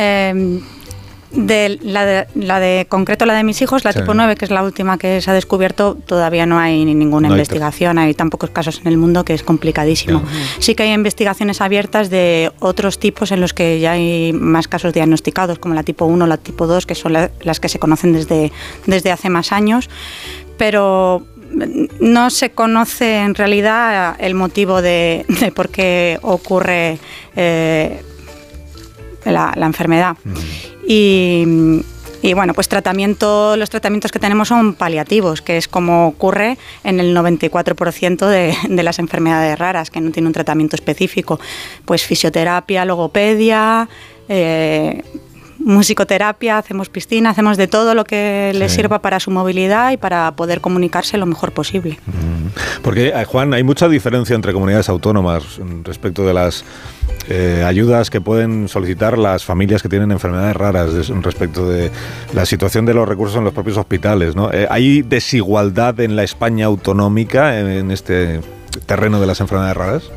de 1.31 1.79
la, 1.83 2.07
de 2.07 2.27
la 2.35 2.59
de 2.59 2.87
concreto, 2.89 3.27
la 3.27 3.35
de 3.35 3.45
mis 3.45 3.61
hijos, 3.61 3.85
la 3.85 3.93
tipo 3.93 4.15
9, 4.15 4.37
que 4.37 4.45
es 4.47 4.51
la 4.51 4.63
última 4.63 4.97
que 4.99 5.21
se 5.21 5.31
ha 5.31 5.35
descubierto, 5.35 5.95
todavía 5.95 6.47
no 6.47 6.59
hay 6.59 6.85
ninguna 6.85 7.29
investigación. 7.29 7.99
Hay 7.99 8.15
tan 8.15 8.31
pocos 8.31 8.51
casos 8.51 8.81
en 8.81 8.89
el 8.89 8.97
mundo 8.97 9.25
que 9.25 9.35
es 9.35 9.43
complicadísimo. 9.43 10.23
Sí 10.59 10.75
que 10.75 10.85
hay 10.85 10.93
investigaciones 10.93 11.61
abiertas 11.61 12.09
de 12.11 12.51
otros 12.61 12.99
tipos 12.99 13.31
en 13.31 13.41
los 13.41 13.53
que 13.53 13.81
ya 13.81 13.93
hay 13.93 14.33
más 14.33 14.69
casos 14.69 14.93
diagnosticados, 14.93 15.59
como 15.59 15.75
la 15.75 15.83
tipo 15.83 16.07
1 16.07 16.27
la 16.27 16.39
tipo 16.39 16.67
2, 16.67 16.87
que 16.87 16.95
son 16.95 17.13
las 17.13 17.61
que 17.61 17.69
se 17.69 17.79
conocen 17.79 18.13
desde, 18.13 18.51
desde 18.87 19.13
hace 19.13 19.29
más 19.29 19.53
años. 19.53 19.91
Pero 20.57 21.27
no 22.01 22.31
se 22.31 22.51
conoce 22.51 23.19
en 23.19 23.35
realidad 23.35 24.17
el 24.19 24.35
motivo 24.35 24.81
de, 24.81 25.27
por 25.55 25.69
qué 25.69 26.19
ocurre 26.23 26.99
eh, 27.37 28.03
la, 29.25 29.53
enfermedad. 29.57 30.17
Y, 30.87 32.35
bueno, 32.35 32.53
pues 32.53 32.69
tratamiento, 32.69 33.57
los 33.57 33.71
tratamientos 33.71 34.11
que 34.11 34.19
tenemos 34.19 34.49
son 34.49 34.75
paliativos, 34.75 35.41
que 35.41 35.57
es 35.57 35.69
como 35.69 36.09
ocurre 36.09 36.59
en 36.83 36.99
el 36.99 37.17
94% 37.17 38.27
de, 38.27 38.57
de, 38.69 38.83
las 38.83 38.99
enfermedades 38.99 39.59
raras, 39.59 39.91
que 39.91 40.01
no 40.01 40.11
tiene 40.11 40.27
un 40.27 40.33
tratamiento 40.33 40.75
específico. 40.75 41.39
Pues 41.85 42.05
fisioterapia, 42.05 42.85
logopedia, 42.85 43.89
eh, 44.29 45.03
musicoterapia, 45.69 46.59
hacemos 46.59 46.89
piscina, 46.89 47.31
hacemos 47.31 47.57
de 47.57 47.69
todo 47.69 47.95
lo 47.95 48.05
que 48.05 48.53
le 48.55 48.69
sirva 48.69 49.01
para 49.01 49.21
su 49.21 49.31
movilidad 49.31 49.93
y 49.93 49.97
para 49.99 50.33
poder 50.33 50.61
comunicarse 50.61 51.19
lo 51.19 51.27
mejor 51.27 51.53
posible. 51.53 51.99
Mm. 52.07 52.81
Porque, 52.83 53.09
eh, 53.09 53.25
Juan, 53.25 53.53
hay 53.53 53.63
mucha 53.63 53.89
diferencia 53.89 54.35
entre 54.35 54.53
comunidades 54.53 54.89
autónomas 54.89 55.61
respecto 55.85 56.27
de 56.27 56.35
las 56.35 56.65
eh, 57.29 57.63
ayudas 57.67 58.09
que 58.09 58.23
pueden 58.23 58.69
solicitar 58.69 59.19
las 59.19 59.45
familias 59.45 59.83
que 59.83 59.91
tienen 59.91 60.11
enfermedades 60.11 60.57
raras 60.57 61.09
respecto 61.23 61.69
de 61.69 61.91
la 62.33 62.47
situación 62.47 62.87
de 62.87 62.95
los 62.95 63.07
recursos 63.07 63.37
en 63.37 63.45
los 63.45 63.53
propios 63.53 63.77
hospitales. 63.77 64.35
¿no? 64.35 64.51
Eh, 64.51 64.67
¿Hay 64.71 65.03
desigualdad 65.03 66.01
en 66.01 66.17
la 66.17 66.25
España 66.25 66.65
autonómica 66.67 67.61
en 67.61 67.91
este 67.91 68.41
terreno 68.87 69.21
de 69.21 69.27
las 69.27 69.41
enfermedades 69.41 69.77
raras? 69.77 70.11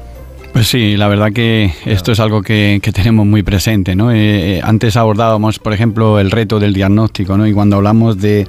Pues 0.54 0.68
sí, 0.68 0.98
la 0.98 1.08
verdad 1.08 1.32
que 1.32 1.74
esto 1.86 2.12
es 2.12 2.20
algo 2.20 2.42
que, 2.42 2.82
tenemos 2.94 3.26
muy 3.26 3.42
presente. 3.42 3.96
¿no? 3.96 4.12
Eh, 4.12 4.58
eh, 4.58 4.62
antes 4.62 4.98
abordábamos, 4.98 5.60
por 5.60 5.72
ejemplo, 5.72 6.20
el 6.20 6.30
reto 6.30 6.60
del 6.60 6.74
diagnóstico 6.74 7.38
¿no? 7.38 7.48
y 7.48 7.54
cuando 7.54 7.78
hablamos 7.78 8.20
de, 8.20 8.46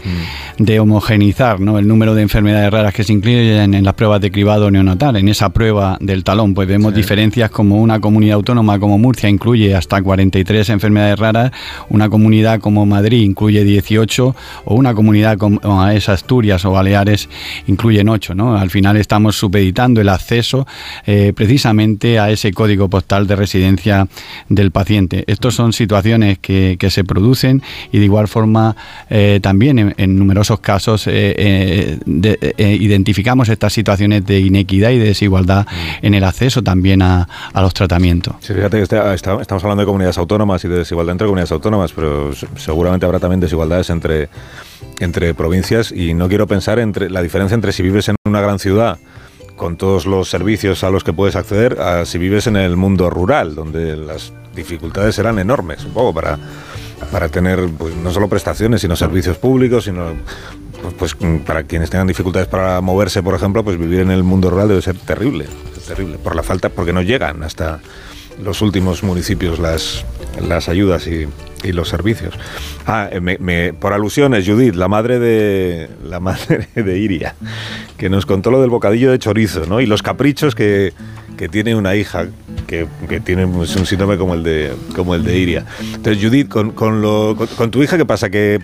mm. 0.58 0.64
de, 0.64 0.80
homogenizar 0.80 1.60
¿no? 1.60 1.78
el 1.78 1.86
número 1.86 2.16
de 2.16 2.22
enfermedades 2.22 2.72
raras 2.72 2.92
que 2.92 3.04
se 3.04 3.12
incluyen 3.12 3.74
en 3.74 3.84
las 3.84 3.94
pruebas 3.94 4.20
de 4.20 4.32
cribado 4.32 4.68
neonatal, 4.68 5.16
en 5.16 5.28
esa 5.28 5.50
prueba 5.50 5.96
del 6.00 6.24
talón, 6.24 6.54
pues 6.54 6.66
vemos 6.66 6.92
diferencias 6.92 7.50
como 7.50 7.80
una 7.80 8.00
comunidad 8.00 8.34
autónoma 8.34 8.80
como 8.80 8.98
Murcia 8.98 9.28
incluye 9.28 9.74
hasta 9.74 10.02
43 10.02 10.70
enfermedades 10.70 11.18
raras, 11.20 11.52
una 11.88 12.08
comunidad 12.08 12.58
como 12.58 12.84
Madrid 12.84 13.22
incluye 13.22 13.62
18 13.62 14.36
o 14.64 14.74
una 14.74 14.92
comunidad 14.92 15.38
como 15.38 15.88
esa 15.88 16.12
Asturias 16.12 16.64
o 16.64 16.72
Baleares 16.72 17.28
incluyen 17.68 18.08
8. 18.08 18.34
¿no? 18.34 18.56
Al 18.56 18.70
final 18.70 18.96
estamos 18.96 19.36
supeditando 19.36 20.00
el 20.00 20.08
acceso 20.08 20.66
eh, 21.06 21.32
precisamente 21.34 21.91
a 22.18 22.30
ese 22.30 22.52
código 22.52 22.88
postal 22.88 23.26
de 23.26 23.36
residencia 23.36 24.08
del 24.48 24.70
paciente. 24.70 25.24
Estas 25.26 25.54
son 25.54 25.72
situaciones 25.72 26.38
que, 26.38 26.76
se 26.92 27.04
producen 27.04 27.62
y 27.90 27.98
de 27.98 28.04
igual 28.04 28.28
forma 28.28 28.76
eh, 29.08 29.40
también 29.40 29.94
en, 29.96 30.18
numerosos 30.18 30.60
casos 30.60 31.06
eh, 31.06 31.98
eh, 32.06 32.78
identificamos 32.80 33.48
estas 33.48 33.72
situaciones 33.72 34.26
de 34.26 34.40
inequidad 34.40 34.90
y 34.90 34.98
de 34.98 35.06
desigualdad 35.06 35.66
mm. 35.66 36.06
en 36.06 36.14
el 36.14 36.24
acceso 36.24 36.62
también 36.62 37.02
a, 37.02 37.28
los 37.54 37.72
tratamientos. 37.72 38.34
Sí, 38.40 38.52
fíjate 38.52 38.78
que 38.78 38.82
estamos 38.82 39.62
hablando 39.62 39.82
de 39.82 39.86
comunidades 39.86 40.18
autónomas 40.18 40.64
y 40.64 40.68
de 40.68 40.78
desigualdad 40.78 41.12
entre 41.12 41.26
comunidades 41.26 41.52
autónomas, 41.52 41.92
pero 41.92 42.32
seguramente 42.56 43.06
habrá 43.06 43.20
también 43.20 43.40
desigualdades 43.40 43.88
entre 43.90 44.28
entre 44.98 45.34
provincias 45.34 45.92
y 45.92 46.14
no 46.14 46.28
quiero 46.28 46.46
pensar 46.46 46.78
entre 46.78 47.10
la 47.10 47.22
diferencia 47.22 47.54
entre 47.54 47.72
si 47.72 47.82
vives 47.82 48.08
en 48.08 48.16
una 48.24 48.40
gran 48.40 48.58
ciudad 48.58 48.98
con 49.62 49.76
todos 49.76 50.06
los 50.06 50.28
servicios 50.28 50.82
a 50.82 50.90
los 50.90 51.04
que 51.04 51.12
puedes 51.12 51.36
acceder, 51.36 51.78
si 52.04 52.18
vives 52.18 52.48
en 52.48 52.56
el 52.56 52.76
mundo 52.76 53.08
rural, 53.10 53.54
donde 53.54 53.96
las 53.96 54.32
dificultades 54.56 55.14
serán 55.14 55.38
enormes, 55.38 55.84
un 55.84 55.92
poco 55.92 56.12
para, 56.12 56.36
para 57.12 57.28
tener 57.28 57.68
pues, 57.78 57.94
no 57.94 58.10
solo 58.10 58.26
prestaciones, 58.28 58.80
sino 58.80 58.96
servicios 58.96 59.38
públicos, 59.38 59.84
sino 59.84 60.14
pues, 60.98 61.14
pues, 61.14 61.42
para 61.46 61.62
quienes 61.62 61.90
tengan 61.90 62.08
dificultades 62.08 62.48
para 62.48 62.80
moverse, 62.80 63.22
por 63.22 63.36
ejemplo, 63.36 63.62
pues 63.62 63.78
vivir 63.78 64.00
en 64.00 64.10
el 64.10 64.24
mundo 64.24 64.50
rural 64.50 64.66
debe 64.66 64.82
ser 64.82 64.98
terrible, 64.98 65.46
terrible, 65.86 66.18
por 66.18 66.34
la 66.34 66.42
falta, 66.42 66.68
porque 66.68 66.92
no 66.92 67.00
llegan 67.00 67.44
hasta 67.44 67.78
los 68.42 68.62
últimos 68.62 69.04
municipios 69.04 69.60
las, 69.60 70.04
las 70.44 70.68
ayudas 70.68 71.06
y, 71.06 71.28
y 71.62 71.72
los 71.72 71.88
servicios. 71.88 72.34
Ah, 72.86 73.08
me, 73.20 73.72
por 73.72 73.92
alusiones, 73.92 74.46
Judith, 74.46 74.74
la 74.74 74.88
madre 74.88 75.18
de 75.18 75.88
la 76.04 76.20
madre 76.20 76.68
de 76.74 76.98
Iria, 76.98 77.34
que 77.96 78.08
nos 78.08 78.26
contó 78.26 78.50
lo 78.50 78.60
del 78.60 78.70
bocadillo 78.70 79.10
de 79.10 79.18
chorizo, 79.18 79.66
¿no? 79.66 79.80
Y 79.80 79.86
los 79.86 80.02
caprichos 80.02 80.54
que, 80.54 80.92
que 81.36 81.48
tiene 81.48 81.74
una 81.74 81.94
hija 81.94 82.26
que, 82.66 82.86
que 83.08 83.20
tiene 83.20 83.44
un 83.44 83.66
síndrome 83.66 84.16
como 84.16 84.34
el 84.34 84.42
de 84.42 84.72
como 84.94 85.14
el 85.14 85.24
de 85.24 85.36
Iria. 85.36 85.66
Entonces, 85.94 86.22
Judith, 86.22 86.48
con, 86.48 86.72
con, 86.72 87.02
lo, 87.02 87.36
con, 87.56 87.70
tu 87.70 87.82
hija, 87.82 87.96
¿qué 87.96 88.06
pasa? 88.06 88.30
Que, 88.30 88.60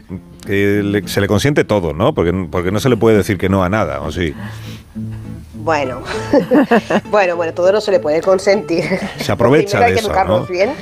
se 0.46 1.20
le 1.20 1.28
consiente 1.28 1.64
todo, 1.64 1.92
¿no? 1.92 2.14
Porque, 2.14 2.32
porque 2.50 2.72
no 2.72 2.80
se 2.80 2.88
le 2.88 2.96
puede 2.96 3.18
decir 3.18 3.36
que 3.36 3.48
no 3.50 3.62
a 3.62 3.68
nada, 3.68 4.00
¿o 4.00 4.10
sí? 4.10 4.32
Bueno, 5.68 6.00
bueno, 7.10 7.36
bueno, 7.36 7.52
todo 7.52 7.70
no 7.72 7.82
se 7.82 7.90
le 7.90 8.00
puede 8.00 8.22
consentir. 8.22 8.84
Se 9.18 9.32
aprovecha 9.32 9.78
de 9.80 9.96
eso, 9.96 10.10
¿no? 10.24 10.46
bien. 10.46 10.72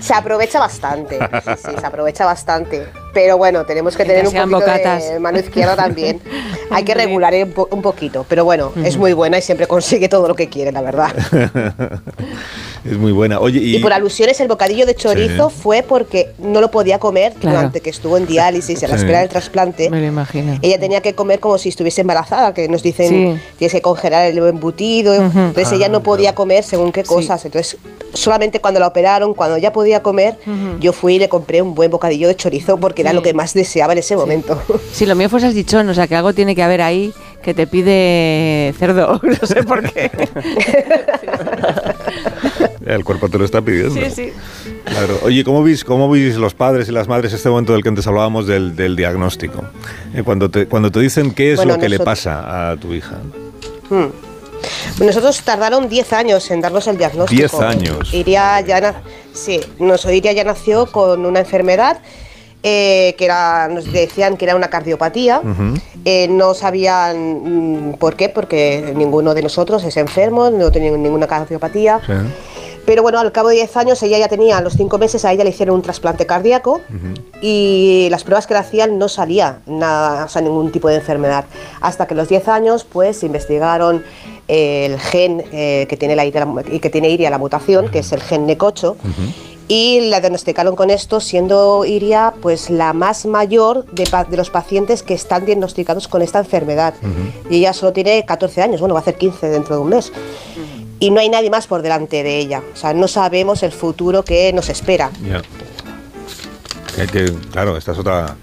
Se 0.00 0.14
aprovecha 0.14 0.58
bastante, 0.58 1.18
sí, 1.18 1.50
sí, 1.58 1.70
se 1.78 1.86
aprovecha 1.86 2.24
bastante. 2.24 2.86
Pero 3.12 3.36
bueno, 3.36 3.66
tenemos 3.66 3.94
que 3.98 4.06
tener 4.06 4.26
un 4.26 4.32
poquito 4.32 4.70
de 4.70 5.20
mano 5.20 5.38
izquierda 5.38 5.76
también. 5.76 6.22
Hay 6.70 6.84
que 6.84 6.94
regular 6.94 7.34
un, 7.70 7.82
poquito, 7.82 8.24
pero 8.26 8.46
bueno, 8.46 8.72
es 8.82 8.96
muy 8.96 9.12
buena 9.12 9.36
y 9.36 9.42
siempre 9.42 9.66
consigue 9.66 10.08
todo 10.08 10.26
lo 10.26 10.34
que 10.34 10.48
quiere, 10.48 10.72
la 10.72 10.80
verdad. 10.80 11.14
Es 12.84 12.96
muy 12.96 13.12
buena. 13.12 13.40
Oye, 13.40 13.60
y, 13.60 13.78
por 13.80 13.92
alusiones, 13.92 14.40
el 14.40 14.48
bocadillo 14.48 14.86
de 14.86 14.94
chorizo 14.94 15.50
fue 15.50 15.82
porque 15.82 16.32
no 16.38 16.60
lo 16.60 16.70
podía 16.70 16.98
comer 16.98 17.34
durante 17.40 17.80
que 17.80 17.90
estuvo 17.90 18.16
en 18.16 18.26
diálisis, 18.26 18.82
a 18.84 18.88
la 18.88 18.96
espera 18.96 19.20
del 19.20 19.28
trasplante. 19.28 19.90
Me 19.90 20.00
lo 20.00 20.06
imagino. 20.06 20.58
Ella 20.62 20.78
tenía 20.78 21.00
que 21.00 21.14
comer 21.14 21.40
como 21.40 21.58
si 21.58 21.68
estuviese 21.68 22.02
embarazada, 22.02 22.54
que 22.54 22.68
nos 22.68 22.82
dicen 22.82 23.40
tienes 23.58 23.72
que 23.72 23.82
congelar 23.82 24.26
el 24.26 24.38
embutido. 24.38 25.14
Entonces 25.14 25.72
ella 25.72 25.88
no 25.88 25.98
ah, 25.98 26.02
podía 26.02 26.34
comer 26.34 26.64
según 26.64 26.92
qué 26.92 27.04
cosas. 27.04 27.44
Entonces, 27.44 27.76
solamente 28.12 28.60
cuando 28.60 28.80
la 28.80 28.86
operaron, 28.86 29.34
cuando 29.34 29.58
ya 29.58 29.72
podía 29.72 30.02
comer, 30.02 30.36
yo 30.80 30.92
fui 30.92 31.16
y 31.16 31.18
le 31.18 31.28
compré 31.28 31.62
un 31.62 31.74
buen 31.74 31.90
bocadillo 31.90 32.28
de 32.28 32.36
chorizo 32.36 32.78
porque 32.78 33.02
era 33.02 33.12
lo 33.12 33.22
que 33.22 33.34
más 33.34 33.54
deseaba 33.54 33.92
en 33.92 34.00
ese 34.00 34.16
momento. 34.16 34.60
Sí, 34.92 35.06
lo 35.06 35.14
mío 35.14 35.28
fue 35.28 35.40
salchichón, 35.40 35.88
o 35.88 35.94
sea 35.94 36.06
que 36.06 36.16
algo 36.16 36.32
tiene 36.32 36.54
que 36.54 36.62
haber 36.62 36.82
ahí 36.82 37.12
que 37.42 37.54
te 37.54 37.66
pide 37.66 38.74
cerdo, 38.78 39.20
no 39.22 39.46
sé 39.46 39.62
por 39.62 39.90
qué. 39.90 40.10
El 42.86 43.04
cuerpo 43.04 43.28
te 43.28 43.38
lo 43.38 43.44
está 43.44 43.62
pidiendo. 43.62 43.94
Sí, 43.94 44.10
sí. 44.10 44.32
Claro. 44.84 45.18
Oye, 45.22 45.44
¿cómo 45.44 45.62
veis, 45.62 45.84
¿cómo 45.84 46.08
veis 46.10 46.36
los 46.36 46.54
padres 46.54 46.88
y 46.88 46.92
las 46.92 47.08
madres 47.08 47.32
este 47.32 47.48
momento 47.48 47.72
del 47.72 47.82
que 47.82 47.88
antes 47.88 48.06
hablábamos 48.06 48.46
del, 48.46 48.96
diagnóstico? 48.96 49.64
Eh, 50.14 50.22
cuando, 50.24 50.50
te, 50.50 50.66
cuando 50.66 50.90
te 50.90 51.00
dicen 51.00 51.32
qué 51.32 51.52
es 51.52 51.64
lo 51.64 51.78
que 51.78 51.88
le 51.88 51.98
pasa 51.98 52.70
a 52.70 52.76
tu 52.76 52.94
hija. 52.94 53.18
Hmm. 53.90 54.06
Nosotros 55.04 55.40
tardaron 55.42 55.88
10 55.88 56.12
años 56.12 56.50
en 56.50 56.60
darnos 56.60 56.86
el 56.88 56.98
diagnóstico. 56.98 57.38
10 57.38 57.54
años. 57.54 58.14
Iria 58.14 58.60
ya, 58.60 59.02
sí, 59.32 59.60
Iria 60.12 60.32
ya 60.32 60.44
nació 60.44 60.86
con 60.86 61.24
una 61.24 61.40
enfermedad 61.40 62.00
eh, 62.62 63.14
que 63.16 63.24
era, 63.24 63.68
nos 63.68 63.90
decían 63.92 64.36
que 64.36 64.44
era 64.44 64.56
una 64.56 64.68
cardiopatía. 64.68 65.40
Eh, 66.04 66.26
no 66.28 66.54
sabían 66.54 67.90
mm, 67.90 67.94
por 67.94 68.16
qué, 68.16 68.28
porque 68.28 68.92
ninguno 68.96 69.34
de 69.34 69.42
nosotros 69.42 69.84
es 69.84 69.96
enfermo, 69.96 70.50
no 70.50 70.70
tenía 70.72 70.90
ninguna 70.90 71.26
cardiopatía. 71.26 72.00
Pero 72.88 73.02
bueno, 73.02 73.18
al 73.20 73.32
cabo 73.32 73.50
de 73.50 73.56
10 73.56 73.76
años 73.76 74.02
ella 74.02 74.16
ya 74.16 74.28
tenía, 74.28 74.56
a 74.56 74.62
los 74.62 74.72
5 74.72 74.96
meses 74.96 75.22
a 75.26 75.32
ella 75.34 75.44
le 75.44 75.50
hicieron 75.50 75.76
un 75.76 75.82
trasplante 75.82 76.24
cardíaco 76.24 76.80
y 77.42 78.08
las 78.10 78.24
pruebas 78.24 78.46
que 78.46 78.54
le 78.54 78.60
hacían 78.60 78.96
no 78.98 79.10
salía 79.10 79.58
nada, 79.66 80.24
o 80.24 80.28
sea, 80.28 80.40
ningún 80.40 80.72
tipo 80.72 80.88
de 80.88 80.94
enfermedad. 80.94 81.44
Hasta 81.82 82.06
que 82.06 82.14
a 82.14 82.16
los 82.16 82.30
10 82.30 82.48
años 82.48 82.84
pues 82.84 83.22
investigaron 83.24 84.02
el 84.48 84.98
gen 84.98 85.44
eh, 85.52 85.86
que, 85.86 85.98
tiene 85.98 86.16
la, 86.16 86.24
que 86.30 86.90
tiene 86.90 87.10
Iria 87.10 87.28
la 87.28 87.36
mutación, 87.36 87.90
que 87.90 87.98
es 87.98 88.10
el 88.12 88.22
gen 88.22 88.46
NECOCHO, 88.46 88.96
y 89.68 90.08
la 90.08 90.20
diagnosticaron 90.20 90.74
con 90.74 90.88
esto, 90.90 91.20
siendo 91.20 91.84
Iria 91.84 92.32
pues 92.40 92.70
la 92.70 92.94
más 92.94 93.26
mayor 93.26 93.84
de, 93.92 94.08
los 94.36 94.50
pacientes 94.50 95.02
que 95.02 95.14
están 95.14 95.44
diagnosticados 95.44 96.08
con 96.08 96.22
esta 96.22 96.38
enfermedad. 96.38 96.94
Y 97.50 97.56
ella 97.56 97.74
solo 97.74 97.92
tiene 97.92 98.24
14 98.24 98.62
años, 98.62 98.80
bueno, 98.80 98.94
va 98.94 99.00
a 99.00 99.02
hacer 99.02 99.16
15 99.16 99.48
dentro 99.48 99.76
de 99.76 99.82
un 99.82 99.90
mes. 99.90 100.12
Y 101.00 101.10
no 101.10 101.20
hay 101.20 101.28
nadie 101.28 101.50
más 101.50 101.66
por 101.66 101.82
delante 101.82 102.22
de 102.22 102.38
ella. 102.38 102.62
O 102.72 102.76
sea, 102.76 102.94
no 102.94 103.06
sabemos 103.06 103.62
el 103.62 103.72
futuro 103.72 104.24
que 104.24 104.52
nos 104.52 104.68
espera. 104.70 105.10
claro, 107.52 107.76
esta 107.76 107.92
es 107.92 107.98
otra 107.98 108.36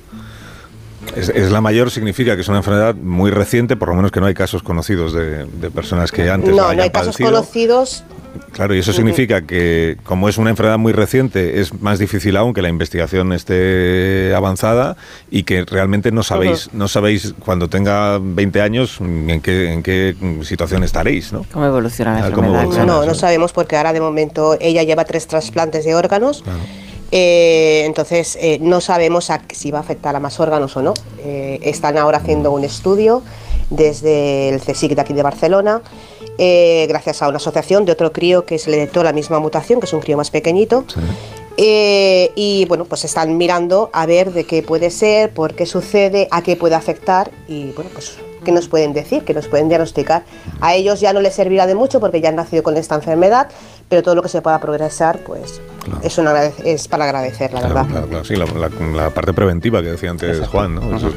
es, 1.15 1.51
la 1.51 1.61
mayor, 1.61 1.91
significa 1.91 2.35
que 2.35 2.41
es 2.41 2.47
una 2.47 2.57
enfermedad 2.57 2.95
muy 2.95 3.31
reciente, 3.31 3.75
por 3.75 3.89
lo 3.89 3.95
menos 3.95 4.11
que 4.11 4.19
no 4.19 4.25
hay 4.25 4.33
casos 4.33 4.63
conocidos 4.63 5.13
de, 5.13 5.45
personas 5.73 6.11
que 6.11 6.29
antes 6.29 6.53
no, 6.53 6.63
hayan 6.63 6.77
no 6.77 6.83
hay 6.83 6.89
casos 6.89 7.17
conocidos. 7.17 8.03
Claro, 8.55 8.73
y 8.73 8.79
eso 8.79 8.93
significa 8.93 9.41
que 9.41 9.97
como 10.05 10.29
es 10.29 10.37
una 10.37 10.49
enfermedad 10.49 10.77
muy 10.77 10.93
reciente, 10.93 11.59
es 11.59 11.73
más 11.81 11.99
difícil 11.99 12.37
aún 12.37 12.53
que 12.53 12.61
la 12.61 12.69
investigación 12.69 13.33
esté 13.33 14.33
avanzada 14.33 14.95
y 15.29 15.43
que 15.43 15.65
realmente 15.65 16.09
no 16.13 16.23
sabéis, 16.23 16.69
no 16.71 16.87
sabéis 16.87 17.35
cuando 17.43 17.67
tenga 17.67 18.17
20 18.17 18.61
años 18.61 19.01
en 19.01 19.41
qué, 19.41 19.73
en 19.73 19.83
qué 19.83 20.15
situación 20.43 20.85
estaréis, 20.85 21.33
¿no? 21.33 21.45
¿Cómo 21.51 21.65
evoluciona 21.65 22.17
la 22.17 22.27
enfermedad? 22.27 22.85
no, 22.85 23.05
no 23.05 23.13
sabemos 23.13 23.51
porque 23.51 23.75
ahora 23.75 23.91
de 23.91 23.99
momento 23.99 24.55
ella 24.61 24.83
lleva 24.83 25.03
tres 25.03 25.27
trasplantes 25.27 25.83
de 25.83 25.93
órganos. 25.93 26.41
Eh, 27.11 27.83
entonces, 27.85 28.37
eh, 28.41 28.57
no 28.61 28.79
sabemos 28.79 29.29
si 29.53 29.71
va 29.71 29.79
a 29.79 29.81
afectar 29.81 30.15
a 30.15 30.21
más 30.21 30.39
órganos 30.39 30.75
o 30.77 30.81
no. 30.81 30.93
Eh, 31.19 31.59
están 31.63 31.97
ahora 31.97 32.19
haciendo 32.19 32.51
un 32.51 32.63
estudio 32.63 33.21
desde 33.69 34.49
el 34.49 34.61
CSIC 34.61 34.95
de 34.95 35.01
aquí 35.01 35.13
de 35.13 35.23
Barcelona, 35.23 35.81
gracias 36.37 37.21
a 37.21 37.27
una 37.27 37.37
asociación 37.37 37.85
de 37.85 37.91
otro 37.91 38.11
crío 38.11 38.45
que 38.45 38.59
se 38.59 38.69
le 38.69 38.77
detectó 38.77 39.03
la 39.03 39.13
misma 39.13 39.39
mutación, 39.39 39.79
que 39.79 39.85
es 39.85 39.93
un 39.93 40.01
crío 40.01 40.17
más 40.17 40.31
pequeñito. 40.31 40.85
y 41.57 42.65
bueno, 42.67 42.85
pues 42.85 43.05
están 43.05 43.37
mirando 43.37 43.89
a 43.93 44.05
ver 44.05 44.33
de 44.33 44.43
qué 44.45 44.61
puede 44.61 44.89
ser, 44.91 45.33
por 45.33 45.55
qué 45.55 45.65
sucede, 45.65 46.27
a 46.31 46.41
qué 46.41 46.55
puede 46.55 46.75
afectar 46.75 47.31
y 47.47 47.71
bueno, 47.71 47.89
pues 47.93 48.17
qué 48.45 48.53
nos 48.53 48.69
pueden 48.69 48.93
decir, 48.93 49.25
qué 49.25 49.33
nos 49.33 49.47
pueden 49.49 49.67
diagnosticar. 49.67 50.23
A 50.61 50.73
ellos 50.75 51.01
ya 51.01 51.11
no 51.11 51.19
les 51.19 51.35
servirá 51.35 51.67
de 51.67 51.75
mucho 51.75 51.99
porque 51.99 52.21
ya 52.21 52.29
han 52.29 52.37
nacido 52.37 52.63
con 52.63 52.77
esta 52.77 52.95
enfermedad, 52.95 53.49
pero 53.89 54.01
todo 54.01 54.15
lo 54.15 54.21
que 54.21 54.29
se 54.29 54.41
pueda 54.41 54.59
progresar, 54.61 55.19
pues 55.19 55.59
es, 56.01 56.17
es 56.63 56.87
para 56.87 57.05
agradecer, 57.05 57.53
la 57.53 57.61
verdad. 57.61 57.85
Claro, 57.87 58.07
claro, 58.07 58.23
sí, 58.23 58.35
la, 58.35 59.09
parte 59.09 59.33
preventiva 59.33 59.81
que 59.81 59.89
decía 59.89 60.11
antes 60.11 60.47
Juan, 60.47 60.75
¿no? 60.75 60.95
Eso 60.95 61.09
es 61.09 61.15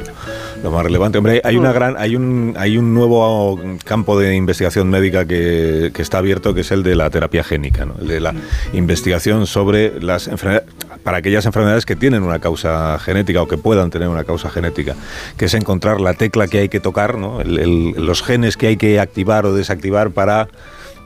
lo 0.63 0.71
más 0.71 0.83
relevante. 0.83 1.17
Hombre, 1.17 1.41
hay 1.43 1.55
una 1.55 1.71
mm. 1.71 1.73
gran, 1.73 1.97
hay 1.97 2.15
un, 2.15 2.53
hay 2.57 2.77
un 2.77 2.93
nuevo 2.93 3.59
campo 3.85 4.19
de 4.19 4.35
investigación 4.35 4.89
médica 4.89 5.25
que, 5.25 5.91
que 5.93 6.01
está 6.01 6.17
abierto, 6.17 6.53
que 6.53 6.61
es 6.61 6.71
el 6.71 6.83
de 6.83 6.95
la 6.95 7.09
terapia 7.09 7.43
génica, 7.43 7.85
¿no? 7.85 7.95
El 8.01 8.07
de 8.07 8.19
la 8.19 8.33
investigación 8.73 9.47
sobre 9.47 10.01
las 10.01 10.27
enfermedades, 10.27 10.67
para 11.03 11.17
aquellas 11.17 11.45
enfermedades 11.45 11.85
que 11.85 11.95
tienen 11.95 12.23
una 12.23 12.39
causa 12.39 12.97
genética 12.99 13.41
o 13.41 13.47
que 13.47 13.57
puedan 13.57 13.89
tener 13.89 14.07
una 14.07 14.23
causa 14.23 14.49
genética, 14.49 14.95
que 15.37 15.45
es 15.45 15.53
encontrar 15.53 16.01
la 16.01 16.13
tecla 16.13 16.47
que 16.47 16.59
hay 16.59 16.69
que 16.69 16.79
tocar, 16.79 17.17
¿no? 17.17 17.41
los 17.43 18.23
genes 18.23 18.57
que 18.57 18.67
hay 18.67 18.77
que 18.77 18.99
activar 18.99 19.45
o 19.45 19.53
desactivar 19.53 20.11
para 20.11 20.47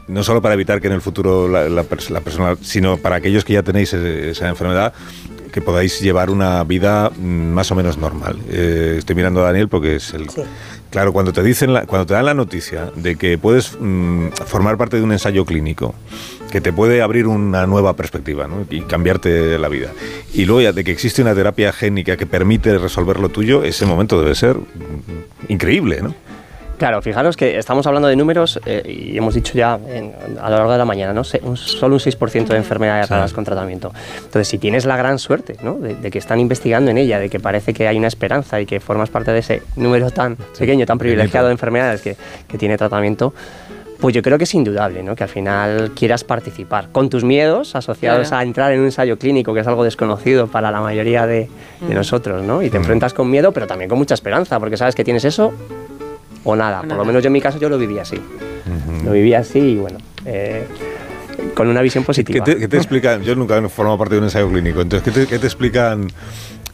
no 0.07 0.23
solo 0.23 0.41
para 0.41 0.53
evitar 0.53 0.81
que 0.81 0.87
en 0.87 0.93
el 0.93 1.01
futuro 1.01 1.47
la, 1.47 1.83
persona, 1.83 2.57
sino 2.61 2.97
para 2.97 3.15
aquellos 3.15 3.45
que 3.45 3.53
ya 3.53 3.63
tenéis 3.63 3.93
esa 3.93 4.49
enfermedad, 4.49 4.93
que 5.53 5.61
podáis 5.61 6.01
llevar 6.01 6.31
una 6.31 6.63
vida 6.63 7.11
mm, 7.11 7.53
más 7.53 7.71
o 7.71 7.75
menos 7.75 7.97
normal. 7.97 8.39
Eh, 8.49 8.95
estoy 8.97 9.15
mirando 9.15 9.41
a 9.41 9.45
Daniel 9.45 9.69
porque 9.69 9.95
es 9.97 10.13
el... 10.13 10.27
Claro, 10.89 11.13
cuando 11.13 11.33
te 11.33 11.41
dicen, 11.41 11.71
cuando 11.87 12.05
te 12.05 12.13
dan 12.13 12.25
la 12.25 12.33
noticia 12.33 12.91
de 12.95 13.15
que 13.15 13.37
puedes 13.37 13.77
mm, 13.79 14.27
formar 14.45 14.77
parte 14.77 14.97
de 14.97 15.03
un 15.03 15.11
ensayo 15.11 15.45
clínico, 15.45 15.95
que 16.51 16.61
te 16.61 16.73
puede 16.73 17.01
abrir 17.01 17.25
una 17.27 17.65
nueva 17.65 17.95
perspectiva 17.95 18.47
y 18.69 18.81
cambiarte 18.81 19.57
la 19.57 19.69
vida, 19.69 19.91
y 20.33 20.45
luego 20.45 20.61
ya 20.61 20.71
de 20.71 20.83
que 20.83 20.91
existe 20.91 21.21
una 21.21 21.33
terapia 21.33 21.71
génica 21.71 22.15
que 22.17 22.27
permite 22.27 22.77
resolver 22.77 23.19
lo 23.19 23.29
tuyo, 23.29 23.63
ese 23.63 23.85
momento 23.85 24.19
debe 24.19 24.35
ser 24.35 24.57
mm, 24.57 25.51
increíble, 25.51 26.01
¿no? 26.01 26.13
Claro, 26.83 27.01
fijaros 27.01 27.37
que 27.37 27.57
estamos 27.57 27.87
hablando 27.87 28.09
de 28.09 28.17
números 28.17 28.59
eh, 28.65 28.83
y 28.85 29.17
hemos 29.17 29.35
dicho 29.35 29.53
ya 29.53 29.75
a 29.75 30.49
lo 30.49 30.55
largo 30.57 30.73
de 30.73 30.77
la 30.77 30.83
mañana, 30.83 31.13
¿no? 31.13 31.23
solo 31.23 31.95
un 31.95 32.01
6% 32.01 32.47
de 32.47 32.57
enfermedades 32.57 33.09
raras 33.09 33.31
con 33.31 33.45
tratamiento. 33.45 33.93
Entonces, 34.17 34.49
si 34.49 34.57
tienes 34.57 34.83
la 34.83 34.97
gran 34.97 35.17
suerte 35.17 35.55
¿no? 35.63 35.75
de, 35.75 36.11
que 36.11 36.19
están 36.19 36.41
investigando 36.41 36.91
en 36.91 36.97
ella, 36.97 37.19
de 37.19 37.29
que 37.29 37.39
parece 37.39 37.73
que 37.73 37.87
hay 37.87 37.97
una 37.97 38.09
esperanza 38.09 38.59
y 38.59 38.65
que 38.65 38.81
formas 38.81 39.09
parte 39.09 39.31
de 39.31 39.39
ese 39.39 39.61
número 39.77 40.11
tan 40.11 40.35
pequeño, 40.35 40.85
tan 40.85 40.97
privilegiado 40.97 41.47
de 41.47 41.53
enfermedades 41.53 42.01
que, 42.01 42.17
que 42.49 42.57
tiene 42.57 42.77
tratamiento, 42.77 43.33
pues 44.01 44.13
yo 44.13 44.21
creo 44.21 44.37
que 44.37 44.43
es 44.43 44.53
indudable, 44.53 45.03
¿no? 45.03 45.15
Que 45.15 45.23
al 45.23 45.29
final 45.29 45.91
quieras 45.95 46.25
participar 46.25 46.89
con 46.91 47.09
tus 47.09 47.23
miedos 47.23 47.77
asociados 47.77 48.33
a 48.33 48.43
entrar 48.43 48.73
en 48.73 48.81
un 48.81 48.87
ensayo 48.87 49.17
clínico, 49.17 49.53
que 49.53 49.61
es 49.61 49.67
algo 49.67 49.85
desconocido 49.85 50.47
para 50.47 50.69
la 50.69 50.81
mayoría 50.81 51.25
de, 51.25 51.47
de 51.79 51.93
mm. 51.93 51.95
nosotros, 51.95 52.43
¿no? 52.43 52.61
Y 52.61 52.69
te 52.69 52.77
mm. 52.77 52.81
enfrentas 52.81 53.13
con 53.13 53.31
miedo, 53.31 53.53
pero 53.53 53.67
también 53.67 53.87
con 53.87 53.97
mucha 53.97 54.15
esperanza, 54.15 54.59
porque 54.59 54.75
sabes 54.75 54.95
que 54.95 55.05
tienes 55.05 55.23
eso 55.23 55.53
o 56.43 56.55
nada. 56.55 56.81
Por 56.81 56.97
lo 56.97 57.05
menos 57.05 57.23
yo 57.23 57.27
en 57.27 57.33
mi 57.33 57.41
caso 57.41 57.59
yo 57.59 57.69
lo 57.69 57.77
vivía 57.77 58.01
así. 58.03 58.19
Lo 59.03 59.11
vivía 59.11 59.39
así 59.39 59.59
y 59.59 59.75
bueno. 59.77 59.97
Eh, 60.25 60.65
con 61.53 61.67
una 61.67 61.81
visión 61.81 62.03
positiva. 62.03 62.45
¿Qué 62.45 62.67
te, 62.67 62.77
explican? 62.77 63.23
Yo 63.23 63.35
nunca 63.35 63.57
he 63.57 63.69
formado 63.69 63.97
parte 63.97 64.15
de 64.15 64.19
un 64.19 64.25
ensayo 64.25 64.49
clínico, 64.49 64.81
entonces, 64.81 65.27
¿qué 65.27 65.39
te, 65.39 65.45
explican 65.45 66.07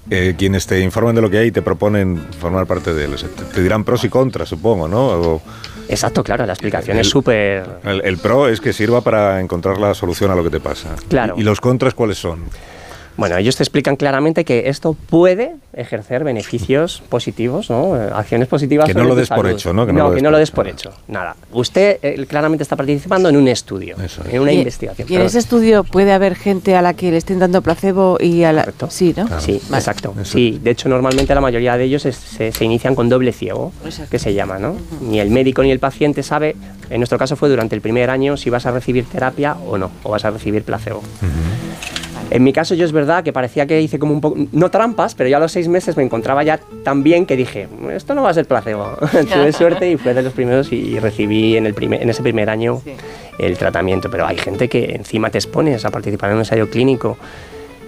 eh, 0.10 0.36
quienes 0.38 0.68
te 0.68 0.80
informan 0.82 1.16
de 1.16 1.22
lo 1.22 1.30
que 1.30 1.38
hay 1.40 1.48
y 1.48 1.52
te 1.52 1.62
proponen 1.62 2.18
formar 2.40 2.66
parte 2.66 2.94
de 2.94 3.06
él? 3.06 3.16
te 3.54 3.62
dirán 3.62 3.84
pros 3.84 4.04
y 4.04 4.10
contras, 4.10 4.50
supongo, 4.50 4.88
¿no? 4.88 5.42
Exacto, 5.90 6.24
claro, 6.24 6.46
la 6.46 6.54
explicación 6.54 7.00
es 7.00 7.10
súper... 7.10 7.66
El, 7.84 8.18
pro 8.20 8.48
es 8.48 8.62
que 8.62 8.74
sirva 8.74 9.02
para 9.02 9.42
encontrar 9.42 9.80
la 9.80 9.96
solución 9.96 10.30
a 10.30 10.36
lo 10.36 10.44
que 10.44 10.52
te 10.52 10.60
pasa. 10.60 10.96
Claro. 11.10 11.34
¿Y 11.36 11.42
los 11.42 11.60
contras 11.60 11.96
cuáles 11.96 12.20
son? 12.20 12.44
Bueno, 13.20 13.36
ellos 13.36 13.58
te 13.58 13.64
explican 13.64 13.98
claramente 13.98 14.46
que 14.46 14.70
esto 14.70 14.94
puede 14.94 15.56
ejercer 15.74 16.24
beneficios 16.24 17.04
positivos, 17.10 17.70
¿no? 17.70 17.98
Eh, 17.98 18.10
acciones 18.14 18.48
positivas. 18.48 18.88
Que 18.88 18.94
no 18.94 19.04
lo 19.04 19.14
des 19.14 19.28
por 19.28 19.46
hecho, 19.46 19.74
¿no? 19.74 19.86
Que 19.86 19.92
no, 19.92 20.14
que 20.14 20.22
no 20.22 20.32
lo 20.32 20.38
des 20.38 20.52
por 20.52 20.70
hecho. 20.70 20.94
Nada. 21.10 21.36
Usted 21.52 22.00
eh, 22.02 22.26
claramente 22.28 22.64
está 22.64 22.78
participando 22.78 23.28
en 23.28 23.36
un 23.36 23.50
estudio, 23.50 23.98
en 24.32 24.42
una 24.42 24.54
investigación. 24.54 25.06
¿Y 25.12 25.16
en 25.16 25.24
ese 25.24 25.40
estudio 25.40 25.84
puede 25.84 26.14
haber 26.14 26.36
gente 26.36 26.78
a 26.78 26.82
la 26.82 26.94
que 26.94 27.12
le 27.12 27.18
estén 27.18 27.40
dando 27.40 27.62
placebo 27.62 28.18
y 28.22 28.44
a 28.44 28.54
la. 28.54 28.72
Sí, 28.88 29.14
¿no? 29.16 29.28
Sí, 29.42 29.62
exacto. 29.74 30.16
Sí, 30.24 30.58
de 30.64 30.72
hecho, 30.72 30.88
normalmente 30.88 31.36
la 31.36 31.42
mayoría 31.42 31.76
de 31.76 31.84
ellos 31.84 32.04
se, 32.04 32.64
inician 32.64 32.96
con 32.96 33.10
doble 33.10 33.34
ciego, 33.34 33.74
que 34.10 34.18
se 34.18 34.34
llama, 34.34 34.60
¿no? 34.60 34.78
Ni 35.02 35.20
el 35.20 35.30
médico 35.30 35.62
ni 35.62 35.72
el 35.72 35.80
paciente 35.80 36.24
sabe, 36.24 36.56
en 36.90 37.00
nuestro 37.00 37.18
caso 37.18 37.36
fue 37.36 37.50
durante 37.50 37.76
el 37.76 37.82
primer 37.82 38.10
año, 38.10 38.38
si 38.38 38.50
vas 38.50 38.66
a 38.66 38.72
recibir 38.72 39.06
terapia 39.06 39.58
o 39.68 39.78
no, 39.78 39.92
o 40.04 40.12
vas 40.12 40.24
a 40.24 40.32
recibir 40.32 40.64
placebo. 40.64 41.02
En 42.32 42.44
mi 42.44 42.54
caso 42.54 42.76
yo 42.76 42.86
es 42.86 42.92
verdad 42.92 43.24
que 43.24 43.34
parecía 43.34 43.66
que 43.66 43.82
hice 43.82 43.98
como 43.98 44.14
un 44.14 44.22
poco, 44.22 44.38
no 44.52 44.70
trampas, 44.70 45.16
pero 45.16 45.30
ya 45.30 45.38
a 45.38 45.40
los 45.40 45.52
seis 45.52 45.68
meses 45.68 45.98
me 45.98 46.04
encontraba 46.04 46.44
ya 46.44 46.60
tan 46.84 47.02
bien 47.04 47.26
que 47.26 47.36
dije, 47.36 47.68
esto 47.92 48.14
no 48.14 48.24
va 48.24 48.30
a 48.30 48.34
ser 48.34 48.46
placebo. 48.46 48.98
Tuve 49.12 49.52
suerte 49.52 49.90
y 49.90 49.98
fue 49.98 50.14
de 50.14 50.22
los 50.22 50.34
primeros 50.34 50.72
y 50.72 51.00
recibí 51.00 51.58
en, 51.58 51.66
el 51.66 51.74
primer, 51.74 52.02
en 52.02 52.10
ese 52.10 52.22
primer 52.22 52.50
año 52.50 52.82
el 53.40 53.58
tratamiento. 53.58 54.10
Pero 54.12 54.28
hay 54.28 54.38
gente 54.38 54.68
que 54.68 54.96
encima 54.96 55.30
te 55.30 55.38
expones 55.38 55.86
a 55.86 55.92
participar 55.92 56.30
en 56.30 56.36
un 56.36 56.42
ensayo 56.42 56.70
clínico 56.70 57.18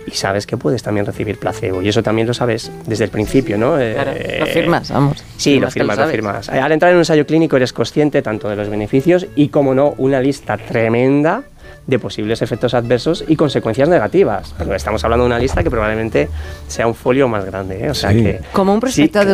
y 0.08 0.12
sabes 0.12 0.48
que 0.48 0.58
puedes 0.58 0.82
también 0.82 1.06
recibir 1.06 1.38
placebo. 1.38 1.82
Y 1.82 1.90
eso 1.90 2.02
también 2.02 2.28
lo 2.28 2.34
sabes 2.34 2.72
desde 2.88 3.06
el 3.06 3.10
principio, 3.12 3.58
¿no? 3.58 3.76
Claro, 3.76 4.12
lo 4.40 4.46
firmas, 4.48 4.90
vamos. 4.90 5.24
Sí, 5.38 5.60
lo 5.60 5.70
firmas, 5.70 5.98
lo, 5.98 6.08
firmas. 6.08 6.50
Al 6.50 6.72
entrar 6.72 6.92
en 6.92 6.96
un 6.96 7.02
ensayo 7.02 7.26
clínico 7.26 7.58
eres 7.58 7.74
consciente 7.74 8.22
tanto 8.22 8.50
de 8.50 8.56
los 8.56 8.70
beneficios 8.70 9.28
y, 9.36 9.50
como 9.50 9.76
no, 9.76 9.94
una 9.98 10.20
lista 10.20 10.58
tremenda 10.58 11.44
de 11.88 12.00
posibles 12.00 12.42
efectos 12.42 12.74
adversos 12.74 13.24
y 13.28 13.36
consecuencias 13.36 13.90
negativas. 13.90 14.54
Pero 14.58 14.76
estamos 14.76 15.04
hablando 15.04 15.26
de 15.26 15.28
una 15.28 15.40
lista 15.40 15.64
que 15.64 15.70
probablemente 15.70 16.30
sea 16.68 16.88
un 16.88 16.96
folio 16.96 17.28
más 17.28 17.46
grande. 17.46 17.86
¿eh? 17.86 17.90
O 17.90 17.94
sea 17.94 18.12
que, 18.12 18.40
Como 18.52 18.74
un 18.74 18.80
prospecto 18.80 19.26
de 19.26 19.34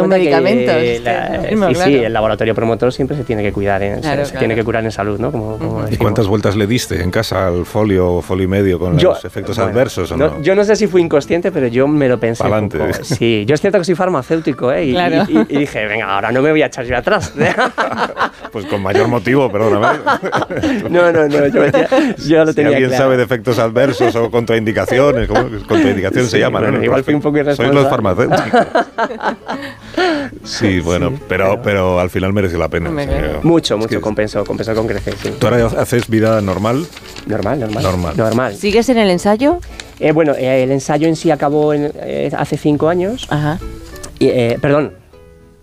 un, 0.00 0.08
medicamento. 0.08 0.72
y 0.78 1.74
sí, 1.74 1.94
el 1.96 2.12
laboratorio 2.12 2.54
promotor 2.54 2.92
siempre 2.92 3.16
se 3.16 3.24
tiene 3.24 3.42
que 3.42 3.52
cuidar, 3.52 3.82
en, 3.82 4.02
se, 4.02 4.36
tiene 4.38 4.54
que 4.54 4.64
curar 4.64 4.84
en 4.84 4.92
salud. 4.92 5.18
¿no? 5.18 5.32
Como, 5.32 5.84
¿Y 5.90 5.96
cuántas 5.96 6.26
vueltas 6.26 6.56
le 6.56 6.66
diste 6.66 7.02
en 7.02 7.10
casa 7.10 7.48
al 7.48 7.64
folio, 7.64 8.20
folio 8.22 8.44
y 8.44 8.48
medio 8.48 8.78
con 8.78 8.96
los 9.02 9.24
efectos 9.24 9.58
adversos? 9.58 10.12
¿o 10.12 10.16
no? 10.16 10.42
Yo 10.42 10.54
no 10.54 10.64
sé 10.64 10.76
si 10.76 10.86
fui 10.86 11.02
inconsciente, 11.02 11.50
pero 11.50 11.66
yo 11.68 11.88
me 11.88 12.08
lo 12.08 12.18
pensé. 12.18 12.44
Un 12.44 12.68
poco. 12.68 12.84
Sí, 13.18 13.44
yo 13.46 13.54
es 13.54 13.60
cierto 13.60 13.78
que 13.78 13.84
soy 13.84 13.94
farmacéutico 13.94 14.70
¿eh? 14.72 14.84
y, 14.86 14.96
y, 14.96 15.58
dije, 15.58 15.86
venga, 15.86 16.14
ahora 16.14 16.30
no 16.30 16.42
me 16.42 16.50
voy 16.50 16.62
a 16.62 16.66
echar 16.66 16.84
yo 16.84 16.96
atrás. 16.96 17.32
pues 18.52 18.66
con 18.66 18.82
mayor 18.82 19.08
motivo, 19.08 19.50
perdóname. 19.50 19.98
no, 20.90 21.10
no, 21.10 21.28
no, 21.28 21.46
yo 21.46 21.62
yo 22.26 22.44
lo 22.44 22.54
tenía 22.54 22.70
si 22.70 22.74
alguien 22.76 22.98
sabe 22.98 23.16
de 23.16 23.22
efectos 23.24 23.58
adversos 23.58 24.14
o 24.16 24.30
contraindicaciones, 24.30 25.28
¿cómo? 25.28 25.48
contraindicaciones 25.66 26.30
se 26.30 26.38
llaman, 26.38 26.62
bueno, 26.62 26.84
Igual 26.84 27.04
fui 27.04 27.14
un 27.14 27.20
poco 27.20 27.38
irresponsable. 27.38 27.72
Sois 27.72 27.82
los 27.82 27.90
farmacéuticos. 27.90 28.66
sí, 30.44 30.80
bueno, 30.80 31.12
pero, 31.28 31.60
pero 31.62 32.00
al 32.00 32.10
final 32.10 32.32
merece 32.32 32.58
la 32.58 32.68
pena. 32.68 32.90
mucho, 33.42 33.78
mucho, 33.78 34.00
compensó, 34.00 34.44
compensó 34.44 34.74
con 34.74 34.86
crecer, 34.86 35.14
sí. 35.22 35.34
¿Tú 35.38 35.46
ahora 35.46 35.66
haces 35.80 36.08
vida 36.08 36.40
normal? 36.40 36.86
Normal, 37.26 37.60
normal. 37.60 37.82
Normal. 37.82 38.16
normal. 38.16 38.54
¿Sigues 38.54 38.88
en 38.88 38.98
el 38.98 39.10
ensayo? 39.10 39.60
Eh, 40.00 40.12
bueno, 40.12 40.34
eh, 40.34 40.62
el 40.62 40.70
ensayo 40.70 41.08
en 41.08 41.16
sí 41.16 41.30
acabó 41.30 41.74
eh, 41.74 42.30
hace 42.36 42.56
cinco 42.56 42.88
años. 42.88 43.26
Ajá. 43.30 43.58
Y, 44.18 44.56
perdón, 44.58 44.92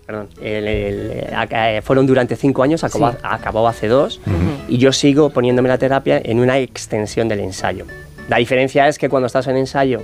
perdón, 0.06 0.30
eh, 0.42 1.82
fueron 1.84 2.06
durante 2.06 2.36
cinco 2.36 2.64
años, 2.64 2.84
acabó, 2.84 3.68
hace 3.68 3.88
dos, 3.88 4.22
y 4.68 4.78
yo 4.78 4.92
sigo 4.92 5.30
poniéndome 5.30 5.70
la 5.70 5.78
terapia 5.78 6.22
en 6.24 6.40
una 6.40 6.60
extensión 6.60 7.28
del 7.28 7.40
ensayo. 7.40 7.86
La 8.30 8.38
diferencia 8.38 8.88
es 8.88 8.98
que 8.98 9.10
cuando 9.10 9.28
estás 9.28 9.48
en 9.48 9.58
ensayo, 9.58 10.02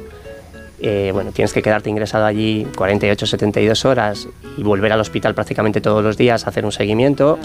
eh, 0.80 1.12
bueno, 1.14 1.32
tienes 1.32 1.54
que 1.54 1.62
quedarte 1.62 1.90
ingresado 1.90 2.26
allí 2.26 2.66
48, 2.76 3.26
72 3.28 3.86
horas 3.86 4.28
y 4.58 4.64
volver 4.64 4.92
al 4.92 5.00
hospital 5.00 5.36
prácticamente 5.36 5.82
todos 5.82 6.04
los 6.04 6.18
días 6.18 6.46
a 6.46 6.50
hacer 6.50 6.66
un 6.66 6.72
seguimiento, 6.72 7.38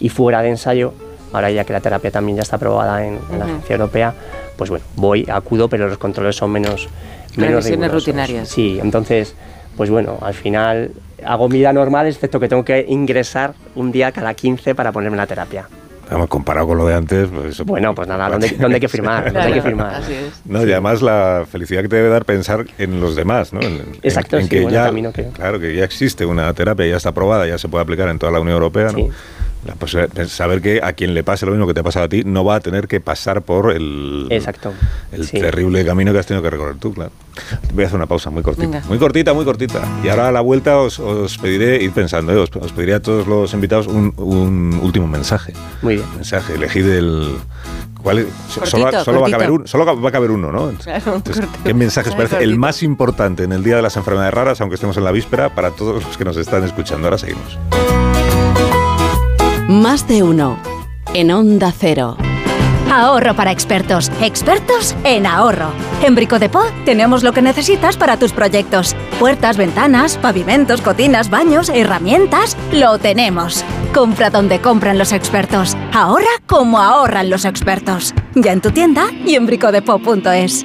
y 0.00 0.08
fuera 0.08 0.42
de 0.42 0.50
ensayo, 0.50 0.94
ahora 1.32 1.50
ya 1.50 1.64
que 1.64 1.72
la 1.72 1.80
terapia 1.80 2.10
también 2.10 2.36
ya 2.36 2.42
está 2.42 2.56
aprobada 2.56 3.06
en, 3.06 3.18
la 3.38 3.44
Agencia 3.44 3.74
Europea, 3.74 4.14
pues 4.56 4.70
bueno, 4.70 4.84
voy, 4.96 5.26
acudo, 5.30 5.68
pero 5.68 5.88
los 5.88 5.98
controles 5.98 6.36
son 6.36 6.50
menos... 6.50 6.88
menos 7.36 7.92
rutinarias. 7.92 8.48
Sí, 8.48 8.78
entonces 8.82 9.34
pues 9.78 9.90
bueno, 9.90 10.18
al 10.20 10.34
final 10.34 10.90
hago 11.24 11.48
vida 11.48 11.72
normal, 11.72 12.06
excepto 12.06 12.40
que 12.40 12.48
tengo 12.48 12.64
que 12.64 12.84
ingresar 12.88 13.54
un 13.74 13.92
día 13.92 14.12
cada 14.12 14.34
15 14.34 14.74
para 14.74 14.92
ponerme 14.92 15.16
la 15.16 15.26
terapia. 15.26 15.68
Además, 16.08 16.28
comparado 16.28 16.68
con 16.68 16.78
lo 16.78 16.86
de 16.86 16.94
antes, 16.94 17.28
pues, 17.28 17.60
bueno, 17.64 17.94
pues 17.94 18.08
nada, 18.08 18.30
¿dónde, 18.30 18.56
hay 18.74 18.80
que 18.80 18.88
firmar? 18.88 19.36
hay 19.36 19.52
que 19.52 19.62
firmar? 19.62 20.00
No, 20.46 20.64
y 20.64 20.72
además 20.72 21.02
la 21.02 21.44
felicidad 21.50 21.82
que 21.82 21.88
te 21.88 21.96
debe 21.96 22.08
dar 22.08 22.24
pensar 22.24 22.64
en 22.78 22.98
los 22.98 23.14
demás, 23.14 23.52
¿no? 23.52 23.60
Exacto, 24.02 24.38
en, 24.38 24.48
que 24.48 24.62
ya, 24.70 24.90
claro, 25.34 25.60
que 25.60 25.74
ya 25.74 25.84
existe 25.84 26.24
una 26.24 26.52
terapia, 26.54 26.86
ya 26.86 26.96
está 26.96 27.10
aprobada, 27.10 27.46
ya 27.46 27.58
se 27.58 27.68
puede 27.68 27.82
aplicar 27.82 28.08
en 28.08 28.18
toda 28.18 28.32
la 28.32 28.40
Unión 28.40 28.54
Europea, 28.54 28.90
¿no? 28.90 29.08
Pues, 29.78 29.96
saber 30.28 30.62
que 30.62 30.80
a 30.82 30.92
quien 30.92 31.14
le 31.14 31.24
pase 31.24 31.46
lo 31.46 31.52
mismo 31.52 31.66
que 31.66 31.74
te 31.74 31.80
ha 31.80 31.82
pasado 31.82 32.06
a 32.06 32.08
ti 32.08 32.22
no 32.24 32.44
va 32.44 32.56
a 32.56 32.60
tener 32.60 32.88
que 32.88 33.00
pasar 33.00 33.42
por 33.42 33.72
el, 33.72 34.26
Exacto. 34.30 34.72
el 35.12 35.28
terrible 35.30 35.84
camino 35.84 36.12
que 36.12 36.18
has 36.18 36.26
tenido 36.26 36.42
que 36.42 36.50
recorrer 36.50 36.76
tú, 36.76 36.92
claro. 36.92 37.12
Voy 37.72 37.84
a 37.84 37.86
hacer 37.86 37.96
una 37.96 38.06
pausa 38.06 38.30
muy 38.30 38.42
cortita. 38.42 38.82
Muy 38.88 38.98
cortita, 38.98 39.32
muy 39.32 39.44
cortita. 39.44 39.82
Y 40.02 40.08
ahora 40.08 40.28
a 40.28 40.32
la 40.32 40.40
vuelta 40.40 40.78
os, 40.78 41.38
pediré, 41.40 41.82
ir 41.82 41.92
pensando, 41.92 42.32
¿eh? 42.32 42.36
os, 42.36 42.72
pediré 42.72 42.94
a 42.94 43.02
todos 43.02 43.26
los 43.26 43.52
invitados 43.54 43.86
un, 43.86 44.78
último 44.82 45.06
mensaje. 45.06 45.52
Muy 45.82 45.96
bien. 45.96 46.06
Mensaje, 46.14 46.54
elegid 46.54 46.86
el... 46.86 47.36
¿Cuál 48.02 48.26
solo, 48.64 49.20
va 49.20 49.26
a 49.26 49.30
caber 49.30 49.50
uno, 49.50 49.66
solo 49.66 50.00
va 50.00 50.08
a 50.08 50.12
caber 50.12 50.30
uno, 50.30 50.52
¿no? 50.52 50.72
¿Qué 51.64 51.74
mensaje 51.74 52.10
os 52.10 52.14
parece 52.14 52.42
el 52.42 52.56
más 52.56 52.84
importante 52.84 53.42
en 53.42 53.52
el 53.52 53.64
Día 53.64 53.76
de 53.76 53.82
las 53.82 53.96
Enfermedades 53.96 54.32
Raras, 54.32 54.60
aunque 54.60 54.76
estemos 54.76 54.96
en 54.96 55.04
la 55.04 55.10
víspera, 55.10 55.54
para 55.54 55.72
todos 55.72 56.04
los 56.04 56.16
que 56.16 56.24
nos 56.24 56.36
están 56.36 56.62
escuchando? 56.62 57.08
Ahora 57.08 57.18
seguimos. 57.18 57.58
Más 59.68 60.08
de 60.08 60.22
uno. 60.22 60.58
En 61.12 61.30
Onda 61.30 61.74
Cero. 61.76 62.16
Ahorro 62.90 63.36
para 63.36 63.52
expertos. 63.52 64.10
Expertos 64.22 64.96
en 65.04 65.26
ahorro. 65.26 65.72
En 66.02 66.14
Brico 66.14 66.38
de 66.38 66.50
tenemos 66.86 67.22
lo 67.22 67.34
que 67.34 67.42
necesitas 67.42 67.98
para 67.98 68.18
tus 68.18 68.32
proyectos. 68.32 68.96
Puertas, 69.20 69.58
ventanas, 69.58 70.16
pavimentos, 70.16 70.80
cocinas, 70.80 71.28
baños, 71.28 71.68
herramientas. 71.68 72.56
Lo 72.72 72.96
tenemos. 72.96 73.62
Compra 73.92 74.30
donde 74.30 74.58
compran 74.62 74.96
los 74.96 75.12
expertos. 75.12 75.76
Ahorra 75.92 76.40
como 76.46 76.78
ahorran 76.78 77.28
los 77.28 77.44
expertos. 77.44 78.14
Ya 78.34 78.52
en 78.52 78.62
tu 78.62 78.70
tienda 78.70 79.10
y 79.26 79.34
en 79.34 79.44
bricodepo.es. 79.44 80.64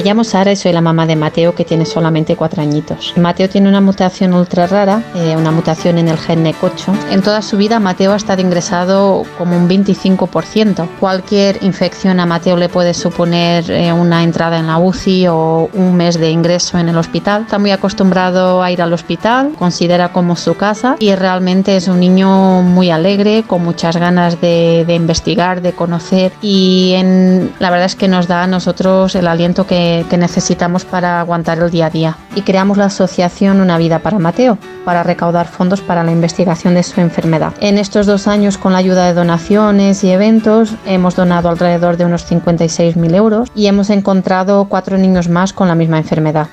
Me 0.00 0.06
llamo 0.06 0.24
Sara 0.24 0.50
y 0.50 0.56
soy 0.56 0.72
la 0.72 0.80
mamá 0.80 1.04
de 1.04 1.14
Mateo 1.14 1.54
que 1.54 1.66
tiene 1.66 1.84
solamente 1.84 2.34
cuatro 2.34 2.62
añitos. 2.62 3.12
Mateo 3.18 3.50
tiene 3.50 3.68
una 3.68 3.82
mutación 3.82 4.32
ultra 4.32 4.66
rara, 4.66 5.02
eh, 5.14 5.36
una 5.36 5.50
mutación 5.50 5.98
en 5.98 6.08
el 6.08 6.16
gen 6.16 6.42
NEC8. 6.42 7.10
En 7.10 7.20
toda 7.20 7.42
su 7.42 7.58
vida 7.58 7.78
Mateo 7.80 8.14
ha 8.14 8.16
estado 8.16 8.40
ingresado 8.40 9.24
como 9.36 9.58
un 9.58 9.68
25%. 9.68 10.88
Cualquier 10.98 11.62
infección 11.62 12.18
a 12.18 12.24
Mateo 12.24 12.56
le 12.56 12.70
puede 12.70 12.94
suponer 12.94 13.70
eh, 13.70 13.92
una 13.92 14.24
entrada 14.24 14.58
en 14.58 14.68
la 14.68 14.78
UCI 14.78 15.26
o 15.28 15.68
un 15.74 15.94
mes 15.96 16.18
de 16.18 16.30
ingreso 16.30 16.78
en 16.78 16.88
el 16.88 16.96
hospital. 16.96 17.42
Está 17.42 17.58
muy 17.58 17.70
acostumbrado 17.70 18.62
a 18.62 18.70
ir 18.70 18.80
al 18.80 18.94
hospital, 18.94 19.52
considera 19.58 20.14
como 20.14 20.34
su 20.34 20.56
casa 20.56 20.96
y 20.98 21.14
realmente 21.14 21.76
es 21.76 21.88
un 21.88 22.00
niño 22.00 22.62
muy 22.62 22.90
alegre, 22.90 23.44
con 23.46 23.62
muchas 23.62 23.98
ganas 23.98 24.40
de, 24.40 24.86
investigar, 24.88 25.60
de 25.60 25.74
conocer 25.74 26.32
y 26.40 26.94
en, 26.94 27.52
la 27.58 27.68
verdad 27.68 27.84
es 27.84 27.96
que 27.96 28.08
nos 28.08 28.28
da 28.28 28.44
a 28.44 28.46
nosotros 28.46 29.14
el 29.14 29.28
aliento 29.28 29.66
que 29.66 29.89
que, 30.08 30.16
necesitamos 30.16 30.84
para 30.84 31.20
aguantar 31.20 31.58
el 31.58 31.70
día 31.70 31.86
a 31.86 31.90
día. 31.90 32.16
Y 32.34 32.42
creamos 32.42 32.76
la 32.76 32.86
asociación 32.86 33.60
Una 33.60 33.78
Vida 33.78 34.00
para 34.00 34.18
Mateo, 34.18 34.58
para 34.84 35.02
recaudar 35.02 35.48
fondos 35.48 35.80
para 35.80 36.04
la 36.04 36.12
investigación 36.12 36.74
de 36.74 36.82
su 36.82 37.00
enfermedad. 37.00 37.52
En 37.60 37.78
estos 37.78 38.06
dos 38.06 38.26
años, 38.26 38.58
con 38.58 38.72
la 38.72 38.78
ayuda 38.78 39.06
de 39.06 39.14
donaciones 39.14 40.04
y 40.04 40.10
eventos, 40.10 40.74
hemos 40.86 41.16
donado 41.16 41.48
alrededor 41.48 41.96
de 41.96 42.04
unos 42.04 42.30
56.000 42.30 43.14
euros 43.14 43.48
y 43.54 43.66
hemos 43.66 43.90
encontrado 43.90 44.66
cuatro 44.66 44.98
niños 44.98 45.28
más 45.28 45.52
con 45.52 45.68
la 45.68 45.74
misma 45.74 45.98
enfermedad. 45.98 46.48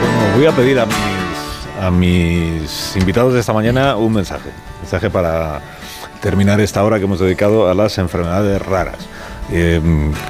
Bueno, 0.00 0.36
voy 0.36 0.46
a 0.46 0.52
pedir 0.52 0.80
a 0.80 0.86
mis, 0.86 0.96
a 1.80 1.90
mis 1.90 2.96
invitados 2.96 3.32
de 3.32 3.40
esta 3.40 3.52
mañana 3.52 3.96
un 3.96 4.12
mensaje. 4.12 4.48
Un 4.48 4.80
mensaje 4.82 5.10
para 5.10 5.60
terminar 6.20 6.60
esta 6.60 6.82
hora 6.82 6.98
que 6.98 7.04
hemos 7.04 7.20
dedicado 7.20 7.68
a 7.68 7.74
las 7.74 7.98
enfermedades 7.98 8.60
raras. 8.62 8.96
Eh, 9.52 9.80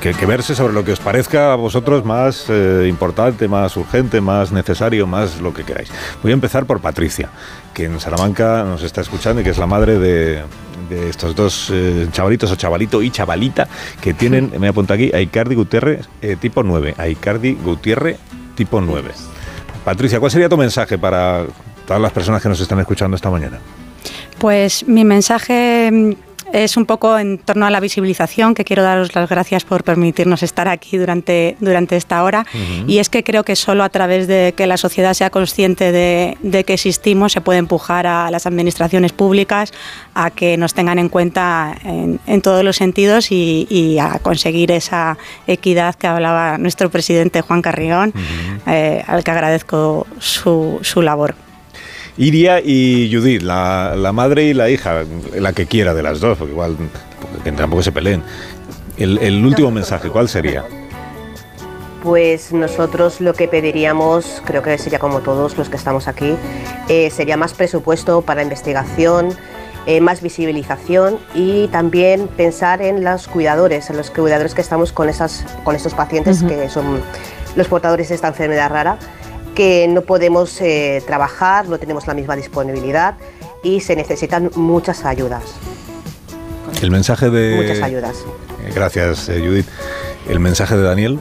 que, 0.00 0.26
verse 0.26 0.54
sobre 0.54 0.72
lo 0.72 0.84
que 0.84 0.92
os 0.92 1.00
parezca 1.00 1.52
a 1.52 1.56
vosotros 1.56 2.04
más 2.04 2.46
eh, 2.48 2.86
importante, 2.88 3.46
más 3.46 3.76
urgente, 3.76 4.20
más 4.20 4.52
necesario, 4.52 5.06
más 5.06 5.40
lo 5.40 5.54
que 5.54 5.62
queráis. 5.62 5.90
Voy 6.22 6.32
a 6.32 6.34
empezar 6.34 6.66
por 6.66 6.80
Patricia, 6.80 7.30
que 7.72 7.84
en 7.84 8.00
Salamanca 8.00 8.64
nos 8.64 8.82
está 8.82 9.00
escuchando 9.00 9.40
y 9.40 9.44
que 9.44 9.50
es 9.50 9.58
la 9.58 9.66
madre 9.66 9.98
de, 9.98 10.42
estos 11.08 11.34
dos 11.34 11.70
eh, 11.72 12.08
chavalitos 12.12 12.50
o 12.50 12.56
chavalito 12.56 13.02
y 13.02 13.10
chavalita 13.10 13.68
que 14.00 14.14
tienen, 14.14 14.52
me 14.58 14.68
apunto 14.68 14.94
aquí, 14.94 15.10
Aicardi 15.14 15.54
Gutiérrez 15.54 16.06
tipo 16.40 16.62
9. 16.62 16.94
Aicardi 16.98 17.54
Gutiérrez 17.54 18.18
tipo 18.54 18.80
9. 18.80 19.10
Patricia, 19.84 20.20
¿cuál 20.20 20.30
sería 20.30 20.48
tu 20.48 20.56
mensaje 20.56 20.98
para 20.98 21.44
todas 21.86 22.00
las 22.00 22.12
personas 22.12 22.42
que 22.42 22.48
nos 22.48 22.60
están 22.60 22.80
escuchando 22.80 23.16
esta 23.16 23.30
mañana? 23.30 23.58
Pues 24.38 24.86
mi 24.86 25.04
mensaje 25.04 26.16
es 26.54 26.76
un 26.76 26.86
poco 26.86 27.18
en 27.18 27.38
torno 27.38 27.66
a 27.66 27.70
la 27.70 27.80
visibilización, 27.80 28.54
que 28.54 28.64
quiero 28.64 28.84
daros 28.84 29.12
las 29.14 29.28
gracias 29.28 29.64
por 29.64 29.82
permitirnos 29.82 30.44
estar 30.44 30.68
aquí 30.68 30.96
durante, 30.96 31.56
durante 31.58 31.96
esta 31.96 32.22
hora. 32.22 32.46
Y 32.86 32.98
es 32.98 33.08
que 33.08 33.24
creo 33.24 33.44
que 33.44 33.56
solo 33.56 33.82
a 33.82 33.88
través 33.88 34.28
de 34.28 34.54
que 34.56 34.68
la 34.68 34.76
sociedad 34.76 35.14
sea 35.14 35.30
consciente 35.30 35.90
de, 35.90 36.38
de, 36.42 36.64
que 36.64 36.74
existimos 36.74 37.32
se 37.32 37.40
puede 37.40 37.58
empujar 37.58 38.06
a 38.06 38.30
las 38.30 38.46
administraciones 38.46 39.12
públicas 39.12 39.72
a 40.14 40.30
que 40.30 40.56
nos 40.56 40.74
tengan 40.74 41.00
en 41.00 41.08
cuenta 41.08 41.76
en, 41.82 42.20
en 42.26 42.40
todos 42.40 42.62
los 42.62 42.76
sentidos 42.76 43.32
y, 43.32 43.66
y, 43.68 43.98
a 43.98 44.20
conseguir 44.20 44.70
esa 44.70 45.18
equidad 45.48 45.96
que 45.96 46.06
hablaba 46.06 46.56
nuestro 46.58 46.88
presidente 46.88 47.40
Juan 47.40 47.62
Carrión, 47.62 48.12
eh, 48.66 49.02
al 49.06 49.24
que 49.24 49.30
agradezco 49.32 50.06
su, 50.18 50.78
su 50.82 51.02
labor. 51.02 51.34
Iria 52.16 52.60
y 52.60 53.10
Judith, 53.12 53.42
la, 53.42 53.94
la, 53.96 54.12
madre 54.12 54.44
y 54.44 54.54
la 54.54 54.70
hija, 54.70 55.04
la 55.34 55.52
que 55.52 55.66
quiera 55.66 55.94
de 55.94 56.02
las 56.02 56.20
dos, 56.20 56.38
porque 56.38 56.52
igual 56.52 56.76
que 57.42 57.52
tampoco 57.52 57.82
se 57.82 57.92
peleen. 57.92 58.22
El, 58.96 59.18
el 59.18 59.44
último 59.44 59.70
mensaje, 59.70 60.08
¿cuál 60.08 60.28
sería? 60.28 60.64
Pues 62.02 62.52
nosotros 62.52 63.20
lo 63.20 63.32
que 63.32 63.48
pediríamos, 63.48 64.42
creo 64.44 64.62
que 64.62 64.78
sería 64.78 64.98
como 64.98 65.20
todos 65.20 65.56
los 65.56 65.68
que 65.68 65.76
estamos 65.76 66.06
aquí, 66.06 66.36
eh, 66.88 67.10
sería 67.10 67.36
más 67.36 67.54
presupuesto 67.54 68.22
para 68.22 68.42
investigación, 68.42 69.30
eh, 69.86 70.00
más 70.00 70.22
visibilización 70.22 71.18
y 71.34 71.68
también 71.68 72.28
pensar 72.28 72.80
en 72.82 73.02
los 73.02 73.26
cuidadores, 73.26 73.90
en 73.90 73.96
los 73.96 74.10
cuidadores 74.10 74.54
que 74.54 74.60
estamos 74.60 74.92
con, 74.92 75.08
esas, 75.08 75.44
con 75.64 75.74
estos 75.74 75.94
pacientes 75.94 76.42
uh 76.42 76.46
-huh. 76.46 76.48
que 76.48 76.68
son 76.68 77.02
los 77.56 77.68
portadores 77.68 78.08
de 78.08 78.14
esta 78.14 78.28
enfermedad 78.28 78.70
rara 78.70 78.98
que 79.54 79.86
no 79.88 80.02
podemos 80.02 80.60
eh, 80.60 81.02
trabajar, 81.06 81.68
no 81.68 81.78
tenemos 81.78 82.06
la 82.06 82.14
misma 82.14 82.36
disponibilidad 82.36 83.14
y 83.62 83.80
se 83.80 83.96
necesitan 83.96 84.50
muchas 84.54 85.04
ayudas. 85.04 85.42
El 86.82 86.90
mensaje 86.90 87.30
de... 87.30 87.56
Muchas 87.56 87.82
ayudas. 87.82 88.24
Gracias, 88.74 89.28
eh, 89.28 89.40
Judith. 89.40 89.66
¿El 90.28 90.40
mensaje 90.40 90.76
de 90.76 90.82
Daniel? 90.82 91.18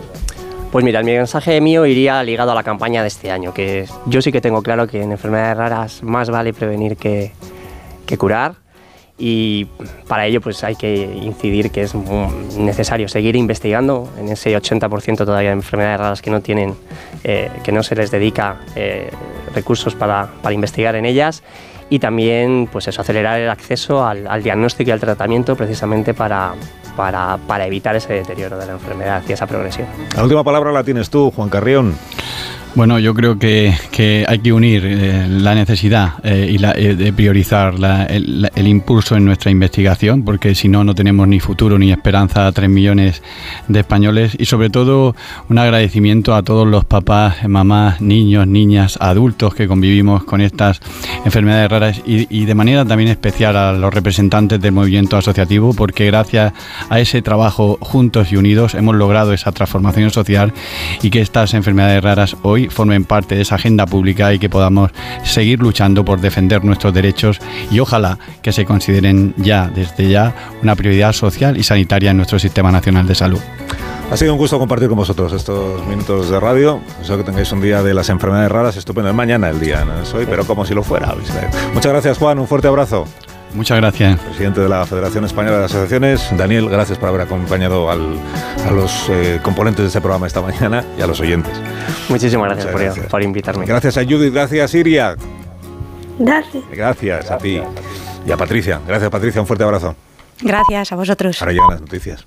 Pues 0.71 0.83
mira, 0.83 1.01
el 1.01 1.05
mensaje 1.05 1.61
mío 1.61 1.85
iría 1.85 2.23
ligado 2.23 2.51
a 2.51 2.55
la 2.55 2.63
campaña 2.63 3.03
de 3.03 3.07
este 3.07 3.31
año, 3.31 3.53
que 3.53 3.87
yo 4.07 4.21
sí 4.21 4.31
que 4.31 4.41
tengo 4.41 4.63
claro 4.63 4.87
que 4.87 5.03
en 5.03 5.11
enfermedades 5.11 5.55
raras 5.55 6.03
más 6.03 6.29
vale 6.29 6.51
prevenir 6.51 6.97
que, 6.97 7.31
que 8.07 8.17
curar 8.17 8.62
y 9.17 9.65
para 10.07 10.25
ello 10.25 10.41
pues 10.41 10.63
hay 10.63 10.75
que 10.75 11.03
incidir 11.21 11.71
que 11.71 11.83
es 11.83 11.93
necesario 12.57 13.07
seguir 13.07 13.35
investigando 13.35 14.09
en 14.19 14.29
ese 14.29 14.55
80% 14.57 15.17
todavía 15.17 15.49
de 15.49 15.55
enfermedades 15.55 15.99
raras 15.99 16.21
que 16.21 16.31
no 16.31 16.41
tienen, 16.41 16.75
eh, 17.23 17.49
que 17.63 17.71
no 17.71 17.83
se 17.83 17.95
les 17.95 18.09
dedica 18.11 18.61
eh, 18.75 19.11
recursos 19.53 19.93
para, 19.95 20.29
para, 20.41 20.53
investigar 20.53 20.95
en 20.95 21.05
ellas 21.05 21.43
y 21.89 21.99
también 21.99 22.67
pues 22.71 22.87
eso, 22.87 23.01
acelerar 23.01 23.39
el 23.39 23.49
acceso 23.49 24.05
al, 24.05 24.25
al 24.27 24.41
diagnóstico 24.41 24.89
y 24.89 24.93
al 24.93 24.99
tratamiento 24.99 25.55
precisamente 25.55 26.15
para, 26.15 26.55
para, 26.95 27.37
para, 27.47 27.67
evitar 27.67 27.95
ese 27.95 28.13
deterioro 28.13 28.57
de 28.57 28.65
la 28.65 28.73
enfermedad 28.73 29.21
y 29.27 29.33
esa 29.33 29.45
progresión. 29.45 29.87
La 30.15 30.23
última 30.23 30.43
palabra 30.43 30.71
la 30.71 30.83
tienes 30.83 31.09
tú, 31.09 31.31
Juan 31.31 31.49
Carrión. 31.49 31.95
Bueno, 32.75 32.97
yo 32.97 33.13
creo 33.13 33.37
que, 33.37 33.71
que 33.91 34.25
hay 34.27 34.39
que 34.39 34.51
unir 34.51 34.83
eh, 34.83 35.27
la 35.29 35.53
necesidad 35.53 36.13
eh, 36.23 36.49
y 36.51 36.57
la, 36.57 36.71
eh, 36.71 36.95
de 36.95 37.13
priorizar 37.13 37.77
la, 37.77 38.05
el, 38.05 38.67
impulso 38.67 39.15
en 39.15 39.25
nuestra 39.25 39.51
investigación, 39.51 40.23
porque 40.23 40.55
si 40.55 40.69
no, 40.69 40.83
no 40.83 40.95
tenemos 40.95 41.27
ni 41.27 41.39
futuro 41.39 41.77
ni 41.77 41.91
esperanza 41.91 42.47
a 42.47 42.51
tres 42.51 42.71
millones 42.71 43.21
de 43.67 43.79
españoles. 43.79 44.35
Y 44.39 44.45
sobre 44.45 44.71
todo, 44.71 45.15
un 45.49 45.59
agradecimiento 45.59 46.33
a 46.33 46.41
todos 46.41 46.67
los 46.67 46.83
papás, 46.83 47.47
mamás, 47.47 48.01
niños, 48.01 48.47
niñas, 48.47 48.97
adultos 48.99 49.53
que 49.53 49.67
convivimos 49.67 50.23
con 50.23 50.41
estas 50.41 50.81
enfermedades 51.25 51.69
raras 51.69 52.01
y, 52.07 52.25
y 52.35 52.45
de 52.45 52.55
manera 52.55 52.83
también 52.85 53.11
especial 53.11 53.55
a 53.55 53.73
los 53.73 53.93
representantes 53.93 54.59
del 54.59 54.71
movimiento 54.71 55.15
asociativo, 55.15 55.75
porque 55.75 56.07
gracias 56.07 56.53
a 56.89 56.99
ese 56.99 57.21
trabajo 57.21 57.77
juntos 57.81 58.31
y 58.31 58.35
unidos 58.35 58.73
hemos 58.73 58.95
logrado 58.95 59.31
esa 59.31 59.51
transformación 59.51 60.09
social 60.09 60.53
y 61.03 61.11
que 61.11 61.21
estas 61.21 61.53
enfermedades 61.53 62.03
raras 62.03 62.35
hoy 62.41 62.62
formen 62.69 63.05
parte 63.05 63.35
de 63.35 63.41
esa 63.41 63.55
agenda 63.55 63.85
pública 63.85 64.33
y 64.33 64.39
que 64.39 64.49
podamos 64.49 64.91
seguir 65.23 65.59
luchando 65.59 66.05
por 66.05 66.21
defender 66.21 66.63
nuestros 66.63 66.93
derechos 66.93 67.39
y 67.71 67.79
ojalá 67.79 68.17
que 68.41 68.51
se 68.51 68.65
consideren 68.65 69.33
ya, 69.37 69.69
desde 69.73 70.09
ya, 70.09 70.33
una 70.61 70.75
prioridad 70.75 71.13
social 71.13 71.57
y 71.57 71.63
sanitaria 71.63 72.11
en 72.11 72.17
nuestro 72.17 72.39
Sistema 72.39 72.71
Nacional 72.71 73.07
de 73.07 73.15
Salud. 73.15 73.39
Ha 74.11 74.17
sido 74.17 74.33
un 74.33 74.37
gusto 74.37 74.59
compartir 74.59 74.89
con 74.89 74.97
vosotros 74.97 75.33
estos 75.33 75.83
minutos 75.87 76.29
de 76.29 76.39
radio. 76.39 76.81
Espero 77.01 77.17
que 77.17 77.23
tengáis 77.23 77.51
un 77.51 77.61
día 77.61 77.81
de 77.81 77.93
las 77.93 78.09
enfermedades 78.09 78.51
raras 78.51 78.77
estupendo. 78.77 79.09
Es 79.09 79.15
mañana 79.15 79.49
el 79.49 79.59
día, 79.59 79.85
no 79.85 80.01
es 80.01 80.13
hoy, 80.13 80.27
pero 80.29 80.45
como 80.45 80.65
si 80.65 80.73
lo 80.73 80.83
fuera. 80.83 81.15
Muchas 81.73 81.91
gracias, 81.91 82.17
Juan. 82.19 82.37
Un 82.37 82.47
fuerte 82.47 82.67
abrazo. 82.67 83.05
Muchas 83.53 83.77
gracias. 83.77 84.19
Presidente 84.19 84.61
de 84.61 84.69
la 84.69 84.85
Federación 84.85 85.25
Española 85.25 85.59
de 85.59 85.65
Asociaciones, 85.65 86.27
Daniel, 86.35 86.69
gracias 86.69 86.97
por 86.97 87.09
haber 87.09 87.21
acompañado 87.21 87.89
al, 87.89 88.17
a 88.65 88.71
los 88.71 89.09
eh, 89.09 89.39
componentes 89.43 89.83
de 89.83 89.87
este 89.87 90.01
programa 90.01 90.25
esta 90.27 90.41
mañana 90.41 90.83
y 90.97 91.01
a 91.01 91.07
los 91.07 91.19
oyentes. 91.19 91.53
Muchísimas 92.09 92.47
gracias, 92.47 92.71
por, 92.71 92.81
gracias. 92.81 93.05
por, 93.07 93.23
invitarme. 93.23 93.65
Gracias 93.65 93.97
a 93.97 94.03
Judith, 94.03 94.33
gracias 94.33 94.73
Iria. 94.73 95.15
Gracias. 96.17 96.63
Gracias 96.71 97.31
a 97.31 97.37
ti. 97.37 97.61
Y 98.25 98.31
a 98.31 98.37
Patricia. 98.37 98.79
Gracias 98.87 99.09
Patricia, 99.11 99.41
un 99.41 99.47
fuerte 99.47 99.63
abrazo. 99.63 99.95
Gracias 100.41 100.91
a 100.91 100.95
vosotros. 100.95 101.41
Ahora 101.41 101.51
llegan 101.51 101.69
las 101.69 101.81
noticias. 101.81 102.25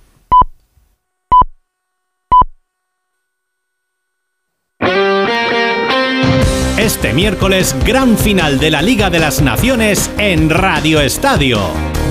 Este 6.86 7.12
miércoles, 7.12 7.74
gran 7.84 8.16
final 8.16 8.60
de 8.60 8.70
la 8.70 8.81
Liga 8.81 9.10
de 9.10 9.18
las 9.18 9.42
Naciones 9.42 10.08
en 10.18 10.48
Radio 10.48 11.00
Estadio. 11.00 11.58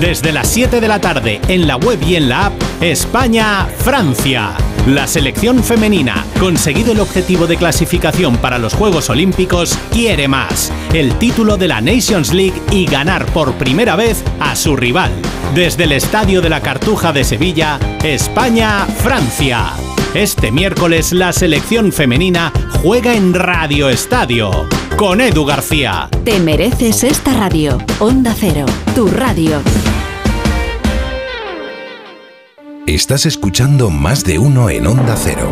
Desde 0.00 0.32
las 0.32 0.48
7 0.48 0.82
de 0.82 0.86
la 0.86 1.00
tarde 1.00 1.40
en 1.48 1.66
la 1.66 1.76
web 1.76 1.98
y 2.02 2.16
en 2.16 2.28
la 2.28 2.46
app 2.48 2.52
España-Francia. 2.82 4.52
La 4.86 5.06
selección 5.06 5.64
femenina, 5.64 6.26
conseguido 6.38 6.92
el 6.92 7.00
objetivo 7.00 7.46
de 7.46 7.56
clasificación 7.56 8.36
para 8.36 8.58
los 8.58 8.74
Juegos 8.74 9.08
Olímpicos, 9.08 9.78
quiere 9.90 10.28
más. 10.28 10.70
El 10.92 11.14
título 11.14 11.56
de 11.56 11.68
la 11.68 11.80
Nations 11.80 12.34
League 12.34 12.60
y 12.70 12.84
ganar 12.84 13.24
por 13.32 13.54
primera 13.54 13.96
vez 13.96 14.22
a 14.40 14.54
su 14.56 14.76
rival. 14.76 15.10
Desde 15.54 15.84
el 15.84 15.92
Estadio 15.92 16.42
de 16.42 16.50
la 16.50 16.60
Cartuja 16.60 17.14
de 17.14 17.24
Sevilla, 17.24 17.78
España-Francia. 18.04 19.85
Este 20.16 20.50
miércoles 20.50 21.12
la 21.12 21.30
selección 21.30 21.92
femenina 21.92 22.50
juega 22.80 23.14
en 23.14 23.34
Radio 23.34 23.90
Estadio 23.90 24.66
con 24.96 25.20
Edu 25.20 25.44
García. 25.44 26.08
Te 26.24 26.40
mereces 26.40 27.04
esta 27.04 27.34
radio. 27.34 27.76
Onda 27.98 28.34
Cero, 28.34 28.64
tu 28.94 29.08
radio. 29.08 29.60
Estás 32.86 33.26
escuchando 33.26 33.90
más 33.90 34.24
de 34.24 34.38
uno 34.38 34.70
en 34.70 34.86
Onda 34.86 35.16
Cero. 35.22 35.50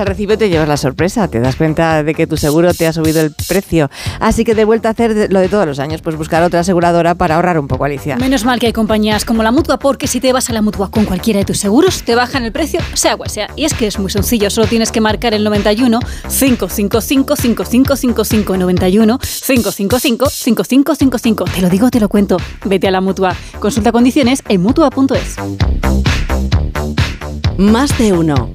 Al 0.00 0.06
recibo 0.06 0.32
y 0.32 0.36
te 0.36 0.48
llevas 0.48 0.68
la 0.68 0.76
sorpresa. 0.76 1.28
Te 1.28 1.40
das 1.40 1.56
cuenta 1.56 2.02
de 2.02 2.14
que 2.14 2.26
tu 2.26 2.36
seguro 2.36 2.72
te 2.74 2.86
ha 2.86 2.92
subido 2.92 3.20
el 3.20 3.32
precio. 3.32 3.90
Así 4.18 4.44
que 4.44 4.54
de 4.54 4.64
vuelta 4.64 4.88
a 4.88 4.92
hacer 4.92 5.32
lo 5.32 5.40
de 5.40 5.48
todos 5.48 5.66
los 5.66 5.78
años, 5.78 6.02
pues 6.02 6.16
buscar 6.16 6.42
otra 6.42 6.60
aseguradora 6.60 7.14
para 7.14 7.36
ahorrar 7.36 7.58
un 7.58 7.68
poco, 7.68 7.84
Alicia. 7.84 8.16
Menos 8.16 8.44
mal 8.44 8.58
que 8.58 8.66
hay 8.66 8.72
compañías 8.72 9.24
como 9.24 9.42
la 9.42 9.52
Mutua, 9.52 9.78
porque 9.78 10.06
si 10.06 10.20
te 10.20 10.32
vas 10.32 10.50
a 10.50 10.52
la 10.52 10.62
Mutua 10.62 10.90
con 10.90 11.04
cualquiera 11.04 11.38
de 11.38 11.44
tus 11.44 11.58
seguros, 11.58 12.02
te 12.02 12.14
bajan 12.14 12.44
el 12.44 12.52
precio, 12.52 12.80
sea 12.94 13.16
cual 13.16 13.30
sea. 13.30 13.50
Y 13.56 13.64
es 13.64 13.74
que 13.74 13.86
es 13.86 13.98
muy 13.98 14.10
sencillo, 14.10 14.50
solo 14.50 14.66
tienes 14.66 14.90
que 14.90 15.00
marcar 15.00 15.34
el 15.34 15.44
91 15.44 16.00
555 16.28 17.36
5555 17.36 18.56
91 18.56 19.18
555 19.18 20.30
5555. 20.30 21.44
Te 21.44 21.60
lo 21.60 21.68
digo, 21.68 21.90
te 21.90 22.00
lo 22.00 22.08
cuento. 22.08 22.36
Vete 22.64 22.88
a 22.88 22.90
la 22.90 23.00
Mutua. 23.00 23.36
Consulta 23.58 23.92
condiciones 23.92 24.42
en 24.48 24.62
Mutua.es. 24.62 25.36
Más 27.58 27.96
de 27.98 28.12
uno 28.12 28.54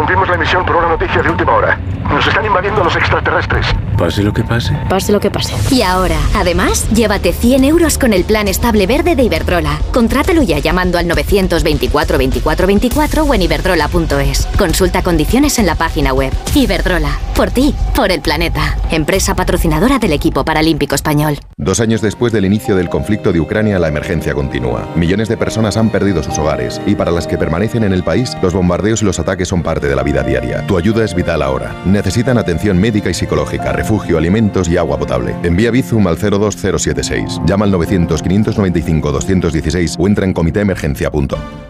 Interrumpimos 0.00 0.28
la 0.30 0.34
emisión 0.36 0.64
por 0.64 0.76
una 0.76 0.88
noticia 0.88 1.22
de 1.22 1.30
última 1.30 1.54
hora. 1.56 1.78
Nos 2.08 2.26
están 2.26 2.44
invadiendo 2.46 2.82
los 2.82 2.96
extraterrestres. 2.96 3.66
Pase 3.98 4.22
lo 4.22 4.32
que 4.32 4.42
pase. 4.42 4.74
Pase 4.88 5.12
lo 5.12 5.20
que 5.20 5.30
pase. 5.30 5.54
Y 5.70 5.82
ahora, 5.82 6.16
además, 6.34 6.88
llévate 6.90 7.34
100 7.34 7.64
euros 7.64 7.98
con 7.98 8.14
el 8.14 8.24
plan 8.24 8.48
estable 8.48 8.86
verde 8.86 9.14
de 9.14 9.24
Iberdrola. 9.24 9.78
Contrátalo 9.92 10.42
ya 10.42 10.58
llamando 10.58 10.96
al 10.96 11.06
924 11.06 12.16
24 12.16 12.66
24 12.66 13.22
o 13.24 13.34
en 13.34 13.42
iberdrola.es. 13.42 14.46
Consulta 14.56 15.02
condiciones 15.02 15.58
en 15.58 15.66
la 15.66 15.74
página 15.74 16.14
web. 16.14 16.32
Iberdrola. 16.54 17.10
Por 17.36 17.50
ti, 17.50 17.74
por 17.94 18.10
el 18.10 18.22
planeta. 18.22 18.76
Empresa 18.90 19.34
patrocinadora 19.34 19.98
del 19.98 20.14
equipo 20.14 20.44
paralímpico 20.44 20.94
español. 20.94 21.38
Dos 21.58 21.80
años 21.80 22.00
después 22.00 22.32
del 22.32 22.46
inicio 22.46 22.74
del 22.74 22.88
conflicto 22.88 23.32
de 23.32 23.40
Ucrania, 23.40 23.78
la 23.78 23.88
emergencia 23.88 24.32
continúa. 24.32 24.88
Millones 24.96 25.28
de 25.28 25.36
personas 25.36 25.76
han 25.76 25.90
perdido 25.90 26.22
sus 26.22 26.38
hogares 26.38 26.80
y 26.86 26.94
para 26.94 27.10
las 27.10 27.26
que 27.26 27.36
permanecen 27.36 27.84
en 27.84 27.92
el 27.92 28.02
país, 28.02 28.36
los 28.42 28.54
bombardeos 28.54 29.02
y 29.02 29.04
los 29.04 29.18
ataques 29.18 29.48
son 29.48 29.62
parte 29.62 29.89
de 29.90 29.96
la 29.96 30.02
vida 30.02 30.22
diaria. 30.22 30.66
Tu 30.66 30.78
ayuda 30.78 31.04
es 31.04 31.14
vital 31.14 31.42
ahora. 31.42 31.74
Necesitan 31.84 32.38
atención 32.38 32.78
médica 32.78 33.10
y 33.10 33.14
psicológica, 33.14 33.72
refugio, 33.72 34.16
alimentos 34.16 34.68
y 34.68 34.76
agua 34.76 34.98
potable. 34.98 35.34
Envía 35.42 35.70
Bizum 35.70 36.06
al 36.06 36.16
02076. 36.16 37.40
Llama 37.44 37.64
al 37.66 37.72
900 37.72 38.22
595 38.22 39.12
216 39.12 39.96
o 39.98 40.06
entra 40.06 40.24
en 40.24 40.32
comitéemergencia.com. 40.32 41.69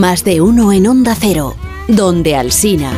Más 0.00 0.24
de 0.24 0.40
uno 0.40 0.72
en 0.72 0.86
Onda 0.86 1.14
Cero, 1.14 1.54
donde 1.86 2.34
Alsina. 2.34 2.90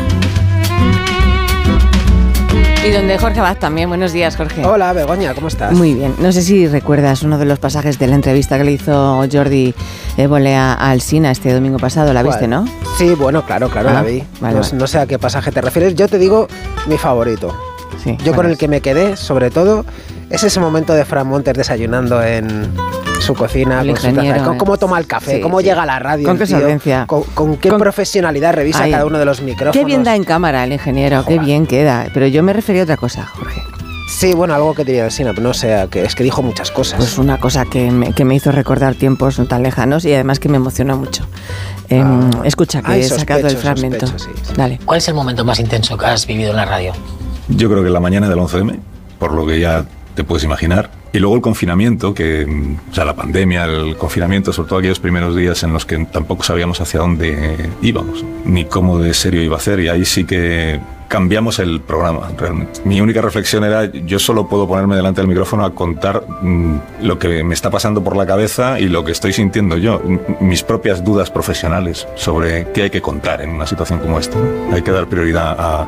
Y 2.86 2.90
donde 2.92 3.18
Jorge 3.18 3.40
Abad 3.40 3.56
también. 3.58 3.89
Buenos 3.89 4.12
días, 4.12 4.36
Jorge. 4.36 4.64
Hola, 4.64 4.92
Begoña, 4.92 5.34
¿cómo 5.34 5.48
estás? 5.48 5.72
Muy 5.72 5.94
bien. 5.94 6.14
No 6.20 6.31
sé 6.31 6.42
si 6.42 6.68
recuerdas 6.68 7.24
uno 7.24 7.39
de 7.39 7.44
los 7.44 7.58
pasajes 7.58 7.98
de 7.98 8.06
la 8.06 8.14
entrevista 8.14 8.56
que 8.56 8.62
le 8.62 8.70
hizo 8.70 9.20
Jordi 9.32 9.74
Évole 10.16 10.55
a 10.55 10.74
Alsina 10.74 11.32
este 11.32 11.52
domingo 11.52 11.78
pasado. 11.78 12.12
¿La 12.12 12.22
viste, 12.22 12.47
no? 12.47 12.66
Sí, 12.97 13.10
bueno, 13.16 13.44
claro, 13.44 13.68
claro, 13.68 13.89
Ah, 13.90 13.94
la 13.94 14.02
vi. 14.02 14.22
vale, 14.40 14.55
no, 14.55 14.60
vale. 14.62 14.72
no 14.76 14.86
sé 14.86 14.98
a 15.00 15.06
qué 15.06 15.18
pasaje 15.18 15.50
te 15.50 15.60
refieres. 15.60 15.97
Yo 15.97 16.06
te 16.06 16.18
digo 16.18 16.47
mi 16.86 16.98
favorito. 16.98 17.52
Sí, 18.05 18.16
Yo 18.18 18.26
con 18.26 18.34
¿cuál 18.36 18.50
el 18.52 18.58
que 18.58 18.68
me 18.68 18.81
quedé, 18.81 19.16
sobre 19.16 19.50
todo, 19.50 19.84
es 20.31 20.44
ese 20.44 20.60
momento 20.60 20.94
de 20.94 21.05
Fran 21.05 21.26
Montes 21.26 21.55
desayunando 21.55 22.22
en 22.22 22.70
su 23.23 23.34
cocina, 23.34 23.81
El 23.81 23.89
con 23.89 23.97
su 23.97 24.12
taza 24.15 24.44
co- 24.44 24.52
eh. 24.52 24.57
cómo 24.59 24.76
toma 24.78 24.99
el 24.99 25.07
café, 25.07 25.36
Sí, 25.36 25.41
cómo 25.41 25.60
sí. 25.60 25.65
llega 25.67 25.83
a 25.83 25.86
la 25.86 25.99
radio. 25.99 26.26
Con 26.28 26.39
qué 26.39 26.44
tío, 26.47 26.59
solvencia. 26.59 27.07
Con, 27.07 27.23
con 27.34 27.57
qué 27.57 27.68
Con- 27.70 27.78
profesionalidad 27.78 28.52
revisa 28.55 28.83
Ahí. 28.84 28.91
cada 28.91 29.07
uno 29.07 29.18
de 29.18 29.25
los 29.25 29.41
micrófonos. 29.41 29.73
Qué 29.76 29.84
bien 29.84 30.05
da 30.05 30.15
en 30.17 30.25
cámara 30.25 30.65
el 30.65 30.73
ingeniero, 30.73 31.25
qué 31.26 31.39
bien 31.39 31.67
queda. 31.67 32.07
Pero 32.12 32.26
yo 32.26 32.42
me 32.42 32.52
refería 32.52 32.83
a 32.83 32.84
otra 32.84 32.97
cosa, 32.97 33.26
Jorge. 33.26 33.62
Sí, 34.09 34.34
bueno, 34.34 34.55
algo 34.55 34.75
que 34.75 34.84
diría 34.84 35.07
el 35.07 35.10
Sina, 35.10 35.31
pero 35.31 35.49
no 35.49 35.55
sé, 35.55 35.89
que 35.91 36.05
es 36.05 36.15
que 36.15 36.23
dijo 36.23 36.42
muchas 36.42 36.70
cosas. 36.70 36.99
Pues 36.99 37.17
una 37.17 37.39
cosa 37.41 37.65
que 37.65 37.91
me, 37.91 38.12
que 38.12 38.25
me 38.26 38.34
hizo 38.34 38.52
recordar 38.52 38.94
tiempos 38.94 39.39
no 39.39 39.47
tan 39.47 39.62
lejanos 39.62 40.05
y 40.05 40.12
además 40.12 40.39
que 40.39 40.49
me 40.51 40.57
emocionó 40.59 40.97
mucho. 40.99 41.26
Em, 41.89 42.28
escucha, 42.44 42.83
que 42.83 42.92
Ay, 42.92 43.01
he 43.01 43.05
sacado 43.09 43.47
el 43.49 43.57
fragmento. 43.57 44.07
sospecho, 44.07 44.36
sí, 44.44 44.52
Dale. 44.57 44.78
¿Cuál 44.84 44.99
es 44.99 45.09
el 45.09 45.15
momento 45.15 45.44
más 45.44 45.59
intenso 45.60 45.97
que 45.97 46.07
has 46.07 46.26
vivido 46.26 46.51
en 46.51 46.57
la 46.57 46.65
radio? 46.67 46.92
Yo 47.49 47.70
creo 47.70 47.83
que 47.83 47.91
la 47.91 48.01
mañana 48.01 48.28
del 48.28 48.39
11M, 48.39 48.78
por 49.18 49.33
lo 49.33 49.47
que 49.47 49.59
ya 49.60 49.84
te 50.15 50.25
puedes 50.25 50.44
imaginar. 50.44 50.91
Y 51.12 51.18
luego 51.18 51.36
el 51.36 51.42
confinamiento, 51.42 52.15
que, 52.15 52.47
mm, 52.47 52.91
o 52.91 52.94
sea, 52.94 53.05
la 53.05 53.15
pandemia, 53.15 53.65
el 53.65 53.97
confinamiento, 53.97 54.52
sobre 54.52 54.68
todo 54.68 54.78
aquellos 54.78 55.00
primeros 55.00 55.36
días 55.36 55.62
en 55.62 55.73
los 55.73 55.84
que 55.84 56.07
tampoco 56.07 56.42
sabíamos 56.42 56.81
hacia 56.81 57.00
dónde 57.00 57.70
íbamos, 57.82 58.24
ni 58.44 58.65
cómo 58.65 58.99
de 58.99 59.12
serio 59.12 59.42
iba 59.42 59.57
a 59.57 59.60
ser. 59.60 59.81
Y 59.81 59.89
ahí 59.89 60.05
sí 60.05 60.24
que 60.24 60.81
cambiamos 61.12 61.58
el 61.58 61.82
programa, 61.82 62.31
realmente. 62.39 62.81
Mi 62.86 63.02
única 63.02 63.20
reflexión 63.20 63.65
era, 63.65 63.84
yo 63.84 64.18
solo 64.18 64.49
puedo 64.49 64.66
ponerme 64.66 64.97
delante 64.97 65.20
del 65.20 65.28
micrófono 65.28 65.66
a 65.66 65.74
contar 65.74 66.24
mm, 66.41 66.76
lo 67.02 67.18
que 67.18 67.44
me 67.44 67.52
está 67.52 67.70
pasando 67.70 68.02
por 68.02 68.16
la 68.16 68.24
cabeza 68.24 68.81
y 68.81 68.89
lo 68.89 69.05
que 69.05 69.12
estoy 69.12 69.34
sintiendo 69.34 69.76
yo, 69.76 70.00
mis 70.41 70.62
propias 70.62 71.05
dudas 71.05 71.31
profesionales 71.31 72.08
sobre 72.15 72.68
qué 72.73 72.84
hay 72.84 72.91
que 72.91 73.02
contar 73.02 73.42
en 73.42 73.50
una 73.50 73.66
situación 73.66 73.99
como 73.99 74.18
esta. 74.18 74.39
Hay 74.73 74.81
que 74.81 74.91
dar 74.91 75.07
prioridad 75.07 75.55
a 75.58 75.86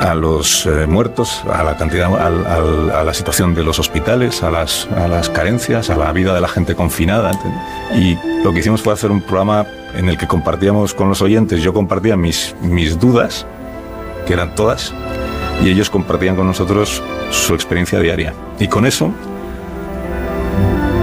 a 0.00 0.14
los 0.14 0.64
eh, 0.66 0.86
muertos, 0.86 1.42
a 1.52 1.62
la 1.62 1.76
cantidad, 1.76 2.06
al- 2.18 2.90
a 2.90 3.04
la 3.04 3.14
situación 3.14 3.54
de 3.54 3.62
los 3.62 3.78
hospitales, 3.78 4.42
a 4.42 4.50
las, 4.50 4.88
a 4.96 5.06
las 5.06 5.28
carencias, 5.28 5.90
a 5.90 5.96
la 5.96 6.10
vida 6.12 6.34
de 6.34 6.40
la 6.40 6.48
gente 6.48 6.74
confinada. 6.74 7.30
Y 7.94 8.16
lo 8.42 8.52
que 8.52 8.60
hicimos 8.60 8.80
fue 8.82 8.92
hacer 8.94 9.10
un 9.10 9.20
programa 9.20 9.66
en 9.94 10.08
el 10.08 10.16
que 10.16 10.26
compartíamos 10.26 10.94
con 10.94 11.08
los 11.08 11.20
oyentes, 11.20 11.62
yo 11.62 11.72
compartía 11.74 12.16
mis, 12.16 12.54
mis 12.62 12.98
dudas, 12.98 13.46
que 14.26 14.32
eran 14.32 14.54
todas, 14.54 14.94
y 15.62 15.68
ellos 15.68 15.90
compartían 15.90 16.34
con 16.34 16.46
nosotros 16.46 17.02
su 17.30 17.54
experiencia 17.54 17.98
diaria. 18.00 18.32
Y 18.58 18.68
con 18.68 18.86
eso 18.86 19.12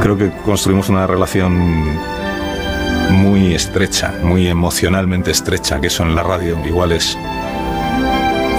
creo 0.01 0.17
que 0.17 0.32
construimos 0.45 0.90
una 0.90 1.06
relación 1.06 1.98
muy 3.11 3.53
estrecha, 3.53 4.14
muy 4.24 4.48
emocionalmente 4.48 5.32
estrecha, 5.32 5.80
que 5.80 5.88
eso 5.88 6.03
en 6.03 6.16
la 6.16 6.24
radio 6.24 6.58
igual 6.66 6.92
es 6.93 7.17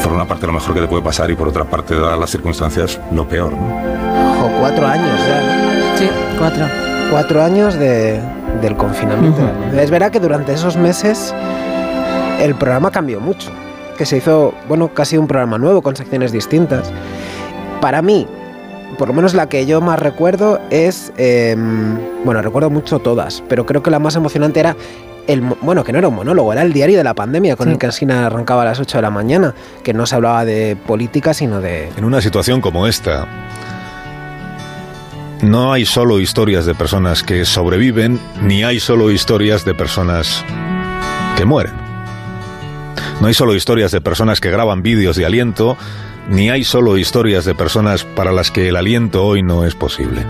por 0.08 0.16
una 0.16 0.26
parte 0.26 0.46
lo 0.46 0.54
mejor 0.54 0.72
que 0.74 0.80
te 0.80 0.86
puede 0.88 1.02
pasar 1.02 1.30
y 1.30 1.34
por 1.34 1.48
otra 1.48 1.64
parte, 1.64 1.94
dadas 1.94 2.18
las 2.18 2.30
circunstancias, 2.30 2.98
lo 3.12 3.28
peor. 3.28 3.52
¿no? 3.52 4.38
Ojo, 4.38 4.50
cuatro 4.58 4.86
años 4.86 5.20
ya. 5.28 5.96
Sí, 5.98 6.08
cuatro. 6.38 6.64
Cuatro 7.10 7.42
años 7.42 7.74
de, 7.74 8.18
del 8.62 8.74
confinamiento. 8.74 9.38
Es 9.78 9.90
verdad 9.90 10.10
que 10.10 10.18
durante 10.18 10.54
esos 10.54 10.78
meses 10.78 11.34
el 12.40 12.54
programa 12.54 12.90
cambió 12.90 13.20
mucho. 13.20 13.50
Que 13.98 14.06
se 14.06 14.16
hizo, 14.16 14.54
bueno, 14.66 14.94
casi 14.94 15.18
un 15.18 15.26
programa 15.26 15.58
nuevo 15.58 15.82
con 15.82 15.94
secciones 15.94 16.32
distintas. 16.32 16.90
Para 17.82 18.00
mí, 18.00 18.26
por 18.96 19.08
lo 19.08 19.14
menos 19.14 19.34
la 19.34 19.48
que 19.50 19.66
yo 19.66 19.82
más 19.82 19.98
recuerdo 19.98 20.58
es. 20.70 21.12
eh, 21.18 21.54
bueno, 22.24 22.40
recuerdo 22.40 22.70
mucho 22.70 22.98
todas, 22.98 23.42
pero 23.46 23.66
creo 23.66 23.82
que 23.82 23.90
la 23.90 23.98
más 23.98 24.16
emocionante 24.16 24.60
era. 24.60 24.74
El, 25.28 25.42
bueno, 25.42 25.84
que 25.84 25.92
no 25.92 25.98
era 25.98 26.08
un 26.08 26.14
monólogo, 26.14 26.52
era 26.54 26.62
el 26.62 26.72
diario 26.72 26.96
de 26.96 27.04
la 27.04 27.12
pandemia 27.14 27.54
con 27.54 27.66
Sí. 27.66 27.72
el 27.72 27.78
que 27.78 27.84
Alsina 27.86 28.26
arrancaba 28.26 28.62
a 28.62 28.64
las 28.64 28.80
8 28.80 28.96
de 28.98 29.02
la 29.02 29.10
mañana, 29.10 29.54
que 29.84 29.92
no 29.92 30.06
se 30.06 30.14
hablaba 30.16 30.44
de 30.46 30.74
política, 30.86 31.34
sino 31.34 31.60
de, 31.60 31.90
En 31.98 32.04
una 32.04 32.22
situación 32.22 32.62
como 32.62 32.86
esta, 32.86 33.26
no 35.42 35.72
hay 35.72 35.84
solo 35.84 36.18
historias 36.18 36.64
de 36.66 36.74
personas 36.74 37.22
que 37.22 37.44
sobreviven, 37.44 38.18
ni 38.42 38.64
hay 38.64 38.80
solo 38.80 39.10
historias 39.10 39.64
de 39.66 39.74
personas 39.74 40.44
que 41.36 41.44
mueren. 41.44 41.74
No 43.20 43.26
hay 43.26 43.34
solo 43.34 43.54
historias 43.54 43.92
de 43.92 44.00
personas 44.00 44.40
que 44.40 44.50
graban 44.50 44.82
vídeos 44.82 45.16
de 45.16 45.26
aliento, 45.26 45.76
ni 46.28 46.50
hay 46.50 46.64
solo 46.64 46.96
historias 46.96 47.44
de 47.44 47.54
personas 47.54 48.04
para 48.04 48.32
las 48.32 48.50
que 48.50 48.68
el 48.68 48.76
aliento 48.76 49.24
hoy 49.26 49.42
no 49.42 49.64
es 49.66 49.74
posible. 49.74 50.24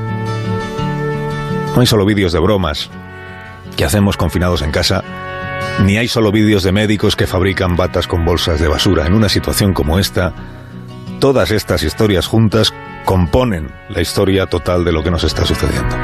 No 1.75 1.81
hay 1.81 1.86
solo 1.86 2.05
vídeos 2.05 2.33
de 2.33 2.41
bromas 2.41 2.91
que 3.78 3.84
hacemos 3.84 4.16
confinados 4.16 4.62
en 4.62 4.73
casa, 4.73 5.05
ni 5.84 5.98
hay 5.98 6.08
solo 6.08 6.32
vídeos 6.32 6.65
de 6.65 6.73
médicos 6.73 7.15
que 7.15 7.28
fabrican 7.28 7.76
batas 7.76 8.08
con 8.08 8.24
bolsas 8.24 8.58
de 8.58 8.66
basura. 8.66 9.07
En 9.07 9.15
una 9.15 9.28
situación 9.28 9.73
como 9.73 10.00
esta, 10.00 10.34
todas 11.20 11.52
estas 11.52 11.84
historias 11.84 12.26
juntas 12.26 12.74
componen 13.05 13.70
la 13.89 14.00
historia 14.00 14.47
total 14.47 14.84
de 14.84 14.90
lo 14.90 15.05
que 15.05 15.12
nos 15.12 15.23
está 15.23 15.47
sucediendo. 15.47 15.97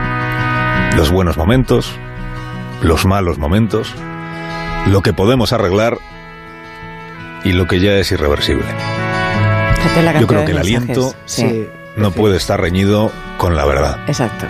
Los 0.96 1.10
buenos 1.10 1.36
momentos, 1.36 1.90
los 2.80 3.06
malos 3.06 3.38
momentos, 3.38 3.92
lo 4.86 5.02
que 5.02 5.12
podemos 5.12 5.52
arreglar 5.52 5.98
y 7.42 7.54
lo 7.54 7.66
que 7.66 7.80
ya 7.80 7.94
es 7.94 8.12
irreversible. 8.12 8.66
Yo 10.20 10.28
creo 10.28 10.44
que 10.44 10.52
el 10.52 10.58
mensajes. 10.58 10.86
aliento 10.86 11.14
Sí. 11.24 11.66
No 11.96 12.10
puede 12.10 12.36
estar 12.36 12.60
reñido 12.60 13.10
con 13.38 13.56
la 13.56 13.64
verdad. 13.64 13.98
Exacto. 14.06 14.46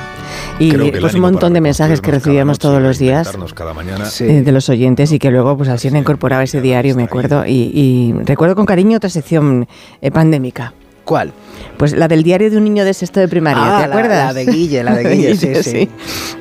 Y 0.59 0.73
pues 1.01 1.15
un 1.15 1.21
montón 1.21 1.53
de 1.53 1.61
mensajes 1.61 2.01
que 2.01 2.11
recibíamos 2.11 2.59
todos 2.59 2.81
los 2.81 2.99
días 2.99 3.31
cada 3.55 3.75
mañana. 3.75 4.05
eh, 4.21 4.43
de 4.43 4.53
los 4.53 4.69
oyentes 4.69 5.13
y 5.13 5.19
que 5.19 5.31
luego 5.31 5.57
pues 5.57 5.69
así 5.69 5.89
incorporaba 5.89 6.43
ese 6.43 6.61
diario, 6.61 6.95
me 6.97 7.05
acuerdo. 7.05 7.45
Y, 7.47 7.71
y 7.75 8.15
recuerdo 8.25 8.55
con 8.55 8.67
cariño 8.67 8.97
otra 8.97 9.11
sección 9.11 9.67
eh, 10.01 10.11
pandémica. 10.11 10.73
¿Cuál? 11.05 11.33
Pues 11.77 11.93
la 11.93 12.09
del 12.09 12.23
diario 12.23 12.51
de 12.51 12.57
un 12.57 12.65
niño 12.65 12.83
de 12.85 12.95
sexto 12.95 13.21
de 13.21 13.29
primaria, 13.29 13.63
Ah, 13.63 13.83
¿te 13.83 13.89
la- 13.89 13.95
acuerdas? 13.95 14.25
la 14.27 14.33
de 14.33 14.47
Guille, 14.47 14.83
la 14.83 14.95
de 14.95 15.05
Guille, 15.15 15.37
sí, 15.37 15.55
sí. 15.63 15.91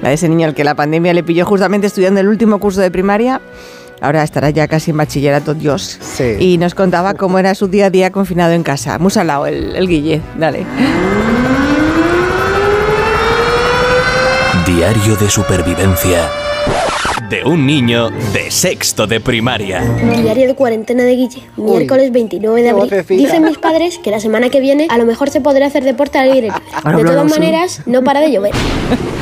La 0.02 0.10
de 0.10 0.16
ese 0.16 0.30
niño 0.30 0.48
al 0.48 0.54
que 0.56 0.64
la 0.64 0.74
pandemia 0.76 1.14
le 1.14 1.22
pilló 1.24 1.46
justamente 1.46 1.88
estudiando 1.88 2.22
el 2.22 2.28
último 2.30 2.60
curso 2.60 2.80
de 2.80 2.90
primaria. 2.90 3.42
Ahora 4.04 4.22
estará 4.22 4.50
ya 4.50 4.68
casi 4.68 4.92
en 4.92 4.98
bachillerato, 4.98 5.54
Dios. 5.54 5.98
Y 6.38 6.58
nos 6.58 6.76
contaba 6.76 7.14
cómo 7.14 7.40
era 7.40 7.56
su 7.56 7.70
día 7.70 7.86
a 7.86 7.90
día 7.90 8.12
confinado 8.12 8.52
en 8.52 8.62
casa. 8.62 9.00
Muy 9.00 9.12
salado 9.12 9.46
el, 9.46 9.78
el 9.78 9.88
Guille, 9.88 10.22
dale. 10.38 10.66
Diario 14.66 15.16
de 15.16 15.30
supervivencia 15.30 16.43
de 17.30 17.44
un 17.44 17.66
niño 17.66 18.10
de 18.10 18.52
sexto 18.52 19.08
de 19.08 19.20
primaria. 19.20 19.82
Diario 20.22 20.48
de 20.48 20.56
cuarentena 20.56 21.04
de 21.04 21.16
Guille, 21.16 21.44
miércoles 21.58 22.12
29 22.12 22.62
de 22.62 22.70
abril. 22.70 22.86
vocecita. 22.86 23.14
Dicen 23.14 23.44
mis 23.44 23.58
padres 23.58 23.98
que 23.98 24.12
la 24.12 24.20
semana 24.20 24.50
que 24.50 24.60
viene 24.60 24.88
a 24.90 24.98
lo 24.98 25.06
mejor 25.06 25.30
se 25.30 25.42
podrá 25.42 25.68
hacer 25.68 25.84
deporte 25.84 26.18
al 26.18 26.32
aire 26.32 26.48
libre. 26.48 26.62
De 26.98 27.04
todas 27.04 27.30
maneras, 27.30 27.82
no 27.86 28.04
para 28.04 28.20
de 28.20 28.32
llover. 28.32 28.54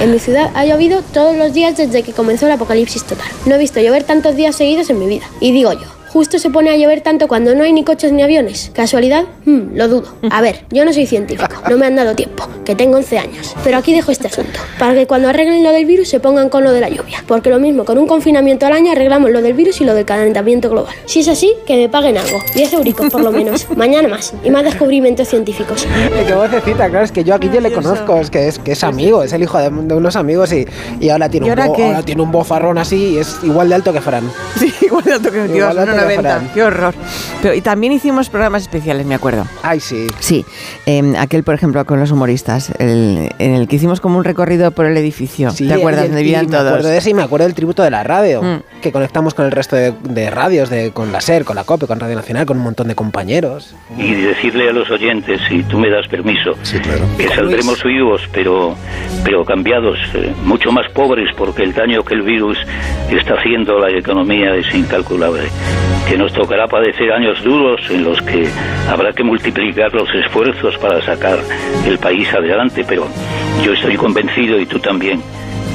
En 0.01 0.11
mi 0.11 0.19
ciudad 0.19 0.49
ha 0.55 0.65
llovido 0.65 1.01
todos 1.13 1.35
los 1.35 1.53
días 1.53 1.77
desde 1.77 2.03
que 2.03 2.13
comenzó 2.13 2.47
el 2.47 2.53
apocalipsis 2.53 3.03
total. 3.03 3.27
No 3.45 3.55
he 3.55 3.57
visto 3.57 3.79
llover 3.79 4.03
tantos 4.03 4.35
días 4.35 4.55
seguidos 4.55 4.89
en 4.89 4.99
mi 4.99 5.07
vida. 5.07 5.25
Y 5.39 5.51
digo 5.51 5.73
yo, 5.73 5.87
justo 6.11 6.39
se 6.39 6.49
pone 6.49 6.69
a 6.69 6.75
llover 6.75 7.01
tanto 7.01 7.27
cuando 7.27 7.55
no 7.55 7.63
hay 7.63 7.71
ni 7.71 7.83
coches 7.83 8.11
ni 8.11 8.21
aviones. 8.21 8.71
¿Casualidad? 8.73 9.23
Hmm, 9.45 9.75
lo 9.75 9.87
dudo. 9.87 10.13
A 10.29 10.41
ver, 10.41 10.65
yo 10.69 10.83
no 10.83 10.91
soy 10.91 11.05
científico, 11.05 11.55
no 11.69 11.77
me 11.77 11.85
han 11.85 11.95
dado 11.95 12.15
tiempo, 12.15 12.47
que 12.65 12.75
tengo 12.75 12.97
11 12.97 13.17
años. 13.17 13.55
Pero 13.63 13.77
aquí 13.77 13.93
dejo 13.93 14.11
este 14.11 14.27
asunto, 14.27 14.59
para 14.77 14.93
que 14.93 15.07
cuando 15.07 15.29
arreglen 15.29 15.63
lo 15.63 15.71
del 15.71 15.85
virus 15.85 16.09
se 16.09 16.19
pongan 16.19 16.49
con 16.49 16.63
lo 16.63 16.71
de 16.71 16.81
la 16.81 16.89
lluvia. 16.89 17.23
Porque 17.27 17.49
lo 17.49 17.59
mismo, 17.59 17.85
con 17.85 17.97
un 17.97 18.07
confinamiento 18.07 18.65
al 18.65 18.73
año 18.73 18.91
arreglamos 18.91 19.31
lo 19.31 19.41
del 19.41 19.53
virus 19.53 19.79
y 19.81 19.85
lo 19.85 19.93
del 19.93 20.05
calentamiento 20.05 20.69
global. 20.69 20.93
Si 21.05 21.21
es 21.21 21.27
así, 21.29 21.53
que 21.65 21.77
me 21.77 21.89
paguen 21.89 22.17
algo. 22.17 22.39
10 22.55 22.73
euricos 22.73 23.09
por 23.09 23.21
lo 23.21 23.31
menos. 23.31 23.67
Mañana 23.75 24.09
más. 24.09 24.33
Y 24.43 24.49
más 24.49 24.63
descubrimientos 24.63 25.29
científicos. 25.29 25.87
Qué 26.27 26.33
vocecita, 26.33 26.89
claro, 26.89 27.05
es 27.05 27.11
que 27.11 27.23
yo 27.23 27.35
aquí 27.35 27.49
yo 27.53 27.61
le 27.61 27.71
conozco, 27.71 28.17
es 28.17 28.29
que 28.29 28.47
es, 28.47 28.59
que 28.59 28.73
es 28.73 28.83
amigo, 28.83 29.23
es 29.23 29.31
el 29.33 29.43
hijo 29.43 29.57
de, 29.57 29.69
de 29.69 29.93
unos 29.93 30.15
amigos 30.15 30.51
y, 30.51 30.67
y 30.99 31.09
ahora, 31.09 31.29
tiene 31.29 31.47
¿Y 31.47 31.49
ahora 31.49 31.69
un 31.69 31.77
bo, 31.77 31.83
ahora 31.83 32.03
tiene 32.03 32.21
un 32.21 32.31
bofarrón 32.31 32.77
así 32.77 33.13
y 33.13 33.17
es 33.17 33.39
igual 33.43 33.69
de 33.69 33.75
alto 33.75 33.93
que 33.93 34.01
Fran. 34.01 34.29
Sí, 34.61 34.71
igual 34.81 35.03
de 35.03 35.13
alto 35.13 35.31
que 35.31 35.41
el 35.41 35.51
tío. 35.51 35.67
90. 36.01 36.53
Qué 36.53 36.63
horror. 36.63 36.93
Pero, 37.41 37.53
y 37.53 37.61
también 37.61 37.93
hicimos 37.93 38.29
programas 38.29 38.63
especiales, 38.63 39.05
me 39.05 39.15
acuerdo. 39.15 39.45
Ay, 39.63 39.79
sí. 39.79 40.07
Sí. 40.19 40.45
Eh, 40.85 41.13
aquel, 41.17 41.43
por 41.43 41.55
ejemplo, 41.55 41.83
con 41.85 41.99
los 41.99 42.11
humoristas, 42.11 42.71
el, 42.79 43.29
en 43.39 43.55
el 43.55 43.67
que 43.67 43.77
hicimos 43.77 44.01
como 44.01 44.17
un 44.17 44.23
recorrido 44.23 44.71
por 44.71 44.85
el 44.85 44.97
edificio. 44.97 45.51
Sí, 45.51 45.67
¿Te 45.67 45.73
acuerdas? 45.75 46.05
Donde 46.05 46.21
vivían 46.21 46.47
todos. 46.47 46.63
Me 46.63 46.69
acuerdo 46.69 46.89
de 46.89 46.97
ese 46.97 47.09
y 47.11 47.13
me 47.13 47.23
acuerdo 47.23 47.45
del 47.45 47.55
tributo 47.55 47.83
de 47.83 47.89
la 47.89 48.03
radio, 48.03 48.41
mm. 48.41 48.81
que 48.81 48.91
conectamos 48.91 49.33
con 49.33 49.45
el 49.45 49.51
resto 49.51 49.75
de, 49.75 49.93
de 50.03 50.29
radios, 50.29 50.69
de, 50.69 50.91
con 50.91 51.11
la 51.11 51.21
SER, 51.21 51.45
con 51.45 51.55
la 51.55 51.63
COPE, 51.63 51.87
con 51.87 51.99
Radio 51.99 52.15
Nacional, 52.15 52.45
con 52.45 52.57
un 52.57 52.63
montón 52.63 52.87
de 52.87 52.95
compañeros. 52.95 53.75
Y 53.97 54.13
decirle 54.13 54.69
a 54.69 54.73
los 54.73 54.89
oyentes, 54.89 55.39
si 55.47 55.63
tú 55.63 55.79
me 55.79 55.89
das 55.89 56.07
permiso, 56.07 56.55
sí, 56.63 56.79
claro. 56.79 57.05
que 57.17 57.27
saldremos 57.29 57.83
vivos, 57.83 58.21
pero, 58.33 58.75
pero 59.23 59.45
cambiados, 59.45 59.97
eh, 60.13 60.33
mucho 60.43 60.71
más 60.71 60.89
pobres, 60.91 61.29
porque 61.37 61.63
el 61.63 61.73
daño 61.73 62.03
que 62.03 62.15
el 62.15 62.21
virus 62.21 62.57
está 63.09 63.35
haciendo 63.35 63.77
a 63.77 63.89
la 63.89 63.97
economía 63.97 64.55
es 64.55 64.73
incalculable. 64.73 65.49
Que 66.11 66.17
nos 66.17 66.33
tocará 66.33 66.67
padecer 66.67 67.09
años 67.09 67.41
duros 67.41 67.79
en 67.89 68.03
los 68.03 68.21
que 68.23 68.45
habrá 68.89 69.13
que 69.13 69.23
multiplicar 69.23 69.93
los 69.93 70.13
esfuerzos 70.13 70.77
para 70.77 71.01
sacar 71.03 71.39
el 71.87 71.97
país 71.99 72.27
adelante, 72.33 72.83
pero 72.85 73.07
yo 73.63 73.71
estoy 73.71 73.95
convencido, 73.95 74.59
y 74.59 74.65
tú 74.65 74.77
también, 74.77 75.21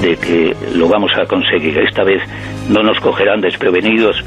de 0.02 0.14
que 0.18 0.54
lo 0.74 0.88
vamos 0.88 1.10
a 1.16 1.24
conseguir. 1.24 1.78
Esta 1.78 2.04
vez 2.04 2.22
no 2.68 2.82
nos 2.82 3.00
cogerán 3.00 3.40
desprevenidos, 3.40 4.22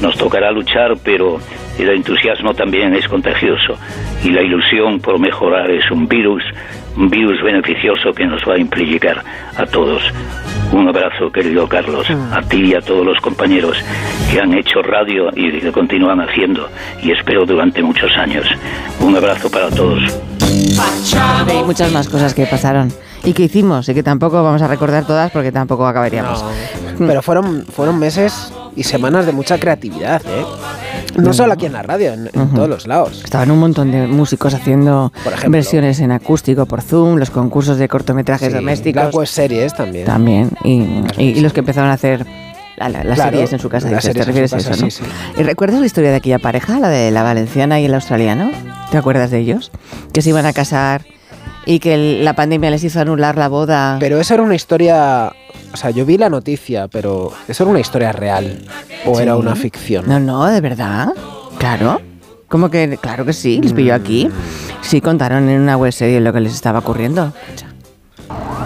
nos 0.00 0.16
tocará 0.16 0.50
luchar, 0.50 0.94
pero 1.04 1.38
el 1.78 1.90
entusiasmo 1.90 2.54
también 2.54 2.94
es 2.94 3.06
contagioso 3.06 3.76
y 4.24 4.30
la 4.30 4.40
ilusión 4.40 4.98
por 4.98 5.18
mejorar 5.18 5.70
es 5.70 5.90
un 5.90 6.08
virus, 6.08 6.42
un 6.96 7.08
virus 7.08 7.42
beneficioso 7.42 8.12
que 8.12 8.26
nos 8.26 8.42
va 8.48 8.54
a 8.54 8.58
implicar 8.58 9.22
a 9.56 9.66
todos. 9.66 10.02
Un 10.72 10.88
abrazo, 10.88 11.30
querido 11.32 11.66
Carlos, 11.68 12.06
a 12.32 12.42
ti 12.42 12.66
y 12.66 12.74
a 12.74 12.80
todos 12.80 13.04
los 13.04 13.18
compañeros 13.20 13.76
que 14.30 14.40
han 14.40 14.54
hecho 14.54 14.82
radio 14.82 15.28
y 15.34 15.58
que 15.58 15.72
continúan 15.72 16.20
haciendo 16.20 16.68
y 17.02 17.10
espero 17.10 17.44
durante 17.44 17.82
muchos 17.82 18.10
años. 18.16 18.46
Un 19.00 19.16
abrazo 19.16 19.50
para 19.50 19.68
todos. 19.70 20.00
Hay 21.48 21.64
muchas 21.64 21.92
más 21.92 22.08
cosas 22.08 22.34
que 22.34 22.46
pasaron 22.46 22.92
y 23.24 23.32
que 23.32 23.44
hicimos 23.44 23.88
y 23.88 23.94
que 23.94 24.02
tampoco 24.02 24.42
vamos 24.42 24.62
a 24.62 24.68
recordar 24.68 25.06
todas 25.06 25.30
porque 25.30 25.52
tampoco 25.52 25.86
acabaríamos. 25.86 26.44
Pero 26.98 27.22
fueron, 27.22 27.64
fueron 27.66 27.98
meses 27.98 28.52
y 28.76 28.84
semanas 28.84 29.26
de 29.26 29.32
mucha 29.32 29.58
creatividad, 29.58 30.22
¿eh? 30.26 30.44
No 31.22 31.32
solo 31.32 31.52
aquí 31.52 31.66
en 31.66 31.72
la 31.72 31.82
radio, 31.82 32.12
en, 32.12 32.28
todos 32.54 32.68
los 32.68 32.86
lados. 32.86 33.22
Estaban 33.24 33.50
un 33.50 33.58
montón 33.58 33.90
de 33.90 34.06
músicos 34.06 34.54
haciendo 34.54 35.12
ejemplo. 35.24 35.50
versiones 35.50 36.00
en 36.00 36.12
acústico 36.12 36.66
por 36.66 36.82
Zoom, 36.82 37.16
los 37.16 37.30
concursos 37.30 37.78
de 37.78 37.88
cortometrajes 37.88 38.48
Sí, 38.48 38.54
domésticos. 38.54 39.04
las 39.04 39.14
web 39.14 39.26
series 39.26 39.74
también. 39.74 40.04
También. 40.06 40.50
Y, 40.64 40.82
y- 41.18 41.24
y 41.36 41.40
los 41.40 41.52
que 41.52 41.60
empezaron 41.60 41.90
a 41.90 41.94
hacer 41.94 42.26
la- 42.76 42.88
la- 42.88 43.04
las 43.04 43.16
Claro, 43.16 43.30
series 43.32 43.52
en 43.52 43.58
su 43.58 43.68
casa. 43.68 43.88
dices, 43.88 44.02
¿Te 44.04 44.08
series 44.08 44.22
en 44.22 44.26
refieres 44.28 44.52
a 44.54 44.56
eso, 44.56 44.70
casa, 44.70 44.84
no? 44.84 44.90
sí, 44.90 45.02
sí. 45.04 45.10
¿Y 45.38 45.42
recuerdas 45.42 45.80
la 45.80 45.86
historia 45.86 46.10
de 46.10 46.16
aquella 46.16 46.38
pareja, 46.38 46.78
la 46.78 46.88
de 46.88 47.10
la 47.10 47.22
valenciana 47.22 47.78
y 47.80 47.84
el 47.84 47.94
australiano? 47.94 48.50
¿Te 48.90 48.96
acuerdas 48.98 49.30
de 49.30 49.38
ellos? 49.38 49.70
Que 50.12 50.22
se 50.22 50.30
iban 50.30 50.46
a 50.46 50.52
casar 50.52 51.04
y 51.66 51.78
que 51.78 52.20
la 52.22 52.34
pandemia 52.34 52.70
les 52.70 52.82
hizo 52.84 53.00
anular 53.00 53.36
la 53.36 53.48
boda. 53.48 53.96
Pero 54.00 54.20
esa 54.20 54.34
era 54.34 54.42
una 54.42 54.54
historia. 54.54 55.32
O 55.72 55.76
sea, 55.76 55.90
yo 55.90 56.04
vi 56.04 56.18
la 56.18 56.28
noticia, 56.28 56.88
pero 56.88 57.32
¿eso 57.48 57.62
era 57.64 57.70
una 57.70 57.80
historia 57.80 58.12
real? 58.12 58.64
¿O 59.06 59.14
Sí. 59.16 59.22
era 59.22 59.36
una 59.36 59.54
ficción? 59.54 60.06
No, 60.08 60.18
no, 60.18 60.46
de 60.46 60.60
verdad. 60.60 61.08
Claro. 61.58 62.00
¿Cómo 62.48 62.68
que? 62.70 62.98
Claro 63.00 63.24
que 63.24 63.32
sí, 63.32 63.60
les 63.62 63.72
pilló 63.72 63.94
aquí. 63.94 64.28
Sí, 64.80 65.00
contaron 65.00 65.48
en 65.48 65.60
una 65.60 65.76
web 65.76 65.92
serie 65.92 66.20
lo 66.20 66.32
que 66.32 66.40
les 66.40 66.52
estaba 66.54 66.80
ocurriendo. 66.80 67.32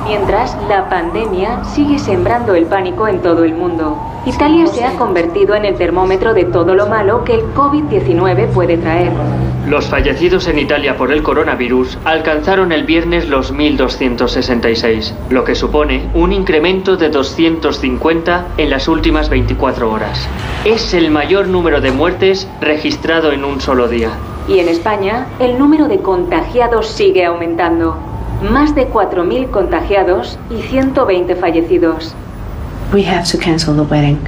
Mientras, 0.07 0.57
la 0.69 0.89
pandemia 0.91 1.65
sigue 1.65 1.99
sembrando 1.99 2.55
el 2.55 2.67
pánico 2.67 3.09
en 3.09 3.23
todo 3.23 3.45
el 3.45 3.55
mundo. 3.55 3.99
Italia 4.27 4.67
se 4.67 4.85
ha 4.85 4.97
convertido 4.97 5.55
en 5.55 5.65
el 5.65 5.77
termómetro 5.77 6.35
de 6.35 6.45
todo 6.45 6.75
lo 6.75 6.87
malo 6.87 7.25
que 7.25 7.35
el 7.35 7.55
COVID-19 7.55 8.49
puede 8.49 8.77
traer. 8.77 9.13
Los 9.67 9.87
fallecidos 9.87 10.47
en 10.47 10.59
Italia 10.59 10.99
por 10.99 11.11
el 11.11 11.23
coronavirus 11.23 11.97
alcanzaron 12.05 12.71
el 12.73 12.85
viernes 12.85 13.29
los 13.31 13.53
1.266, 13.53 15.15
lo 15.31 15.45
que 15.45 15.55
supone 15.55 16.09
un 16.13 16.33
incremento 16.35 16.99
de 16.99 17.09
250 17.09 18.47
en 18.59 18.71
las 18.71 18.89
últimas 18.89 19.31
24 19.31 19.91
horas. 19.91 20.29
Es 20.67 20.93
el 20.93 21.11
mayor 21.11 21.49
número 21.49 21.81
de 21.81 21.93
muertes 21.93 22.47
registrado 22.61 23.33
en 23.33 23.43
un 23.45 23.63
solo 23.63 23.89
día. 23.89 24.11
Y 24.49 24.59
en 24.59 24.69
España, 24.69 25.29
el 25.39 25.59
número 25.59 25.89
de 25.89 26.01
contagiados 26.01 26.89
sigue 26.89 27.25
aumentando. 27.25 28.14
Más 28.43 28.75
de 28.75 28.89
4.000 28.91 29.51
contagiados 29.51 30.39
y 30.51 30.61
120 30.63 31.35
fallecidos. 31.37 32.15
We 32.93 33.05
have 33.07 33.25
to 33.31 33.39
cancel 33.39 33.75
the 33.75 33.83
wedding. 33.83 34.19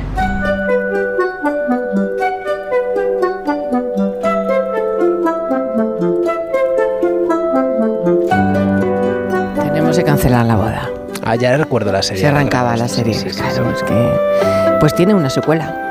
Tenemos 9.62 9.96
que 9.96 10.04
cancelar 10.04 10.46
la 10.46 10.56
boda. 10.56 10.90
Ah, 11.24 11.36
ya 11.36 11.56
recuerdo 11.56 11.92
la 11.92 12.02
serie. 12.02 12.22
Se 12.22 12.26
arrancaba 12.28 12.76
la 12.76 12.88
serie. 12.88 13.16
claro, 13.16 13.70
es 13.70 13.82
que. 13.82 14.76
Pues 14.80 14.94
tiene 14.94 15.14
una 15.14 15.30
secuela. 15.30 15.85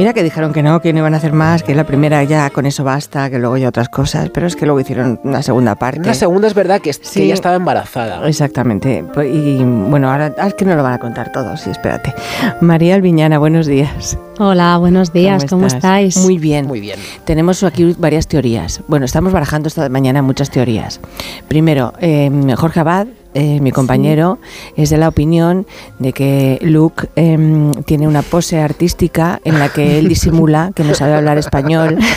Mira 0.00 0.14
que 0.14 0.22
dijeron 0.22 0.54
que 0.54 0.62
no, 0.62 0.80
que 0.80 0.94
no 0.94 1.00
iban 1.00 1.12
a 1.12 1.18
hacer 1.18 1.34
más, 1.34 1.62
que 1.62 1.74
la 1.74 1.84
primera 1.84 2.24
ya 2.24 2.48
con 2.48 2.64
eso 2.64 2.82
basta, 2.84 3.28
que 3.28 3.38
luego 3.38 3.58
ya 3.58 3.68
otras 3.68 3.90
cosas, 3.90 4.30
pero 4.30 4.46
es 4.46 4.56
que 4.56 4.64
luego 4.64 4.80
hicieron 4.80 5.20
una 5.24 5.42
segunda 5.42 5.74
parte. 5.74 6.00
Una 6.00 6.14
segunda 6.14 6.48
es 6.48 6.54
verdad 6.54 6.80
que, 6.80 6.88
es- 6.88 6.98
que 7.00 7.04
Sí. 7.06 7.22
ella 7.24 7.34
estaba 7.34 7.56
embarazada. 7.56 8.26
Exactamente. 8.26 9.04
Pues, 9.12 9.28
Y 9.30 9.62
bueno, 9.62 10.10
ahora 10.10 10.34
ah, 10.38 10.46
es 10.46 10.54
que 10.54 10.64
no 10.64 10.74
lo 10.74 10.82
van 10.82 10.94
a 10.94 10.98
contar 10.98 11.32
todos, 11.32 11.60
sí, 11.60 11.68
espérate. 11.68 12.14
María 12.62 12.94
Albiñana, 12.94 13.38
buenos 13.38 13.66
días. 13.66 14.16
Hola, 14.38 14.78
buenos 14.78 15.12
días, 15.12 15.44
¿cómo, 15.50 15.66
estáis? 15.66 16.16
Muy 16.16 16.38
bien. 16.38 16.66
Muy 16.66 16.80
bien. 16.80 16.98
Tenemos 17.26 17.62
aquí 17.62 17.94
varias 17.98 18.26
teorías. 18.26 18.80
Bueno, 18.88 19.04
estamos 19.04 19.34
barajando 19.34 19.68
esta 19.68 19.86
mañana 19.90 20.22
muchas 20.22 20.48
teorías. 20.48 20.98
Primero, 21.46 21.92
eh, 22.00 22.30
Jorge 22.56 22.80
Abad, 22.80 23.06
eh, 23.34 23.60
mi 23.60 23.70
compañero, 23.70 24.38
es 24.76 24.90
de 24.90 24.96
la 24.98 25.08
opinión 25.08 25.66
de 25.98 26.12
que 26.12 26.58
Luke 26.62 27.08
eh, 27.16 27.38
tiene 27.84 28.08
una 28.08 28.22
pose 28.22 28.60
artística 28.60 29.40
en 29.44 29.58
la 29.58 29.68
que 29.68 29.98
él 29.98 30.08
disimula 30.08 30.72
que 30.74 30.82
no 30.84 30.94
sabe 30.94 31.14
hablar 31.14 31.38
español. 31.38 31.98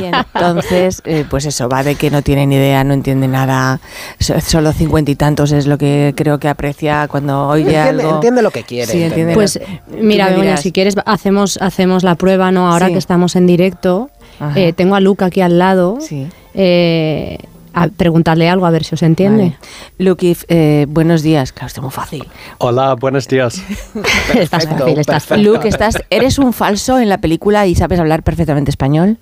Y 0.00 0.04
entonces, 0.06 1.02
eh, 1.04 1.24
pues 1.28 1.46
eso, 1.46 1.68
va 1.68 1.82
de 1.84 1.94
que 1.94 2.10
no 2.10 2.22
tiene 2.22 2.46
ni 2.46 2.56
idea, 2.56 2.82
no 2.84 2.94
entiende 2.94 3.28
nada. 3.28 3.80
So- 4.18 4.40
Solo 4.40 4.72
cincuenta 4.72 5.10
y 5.10 5.14
tantos 5.14 5.52
es 5.52 5.66
lo 5.66 5.78
que 5.78 6.12
creo 6.16 6.38
que 6.38 6.48
aprecia 6.48 7.06
cuando 7.08 7.48
oye 7.48 7.62
Entiende, 7.76 8.02
algo. 8.02 8.14
entiende 8.16 8.42
lo 8.42 8.50
que 8.50 8.62
quiere. 8.64 8.90
Sí, 8.90 9.02
entiende. 9.02 9.34
Pues 9.34 9.60
mira, 10.00 10.28
Begoña, 10.30 10.56
si 10.56 10.72
quieres 10.72 10.94
hacemos, 11.06 11.58
hacemos 11.60 12.02
la 12.02 12.14
prueba, 12.16 12.50
¿no? 12.50 12.70
Ahora 12.72 12.86
Sí. 12.88 12.92
que 12.92 12.98
estamos 12.98 13.36
en 13.36 13.46
directo, 13.46 14.10
eh, 14.56 14.72
tengo 14.72 14.94
a 14.96 15.00
Luca 15.00 15.26
aquí 15.26 15.40
al 15.40 15.58
lado. 15.58 15.98
Sí. 16.00 16.26
Eh, 16.54 17.38
a, 17.74 17.88
preguntarle 17.88 18.48
algo 18.48 18.66
a 18.66 18.70
ver 18.70 18.84
si 18.84 18.94
os 18.94 19.02
entiende. 19.02 19.56
Luke, 19.98 20.36
eh, 20.48 20.86
buenos 20.88 21.22
días. 21.22 21.52
Claro, 21.52 21.66
esto 21.66 21.80
es 21.80 21.82
muy 21.82 21.92
fácil. 21.92 22.24
Hola, 22.58 22.94
buenos 22.94 23.28
días. 23.28 23.62
estás 24.34 24.66
fácil, 24.66 24.98
estás 24.98 25.26
fácil. 25.26 25.44
Luke, 25.44 25.68
estás, 25.68 25.98
¿eres 26.10 26.38
un 26.38 26.52
falso 26.52 26.98
en 26.98 27.08
la 27.08 27.18
película 27.18 27.66
y 27.66 27.74
sabes 27.74 27.98
hablar 28.00 28.22
perfectamente 28.22 28.70
español? 28.70 29.18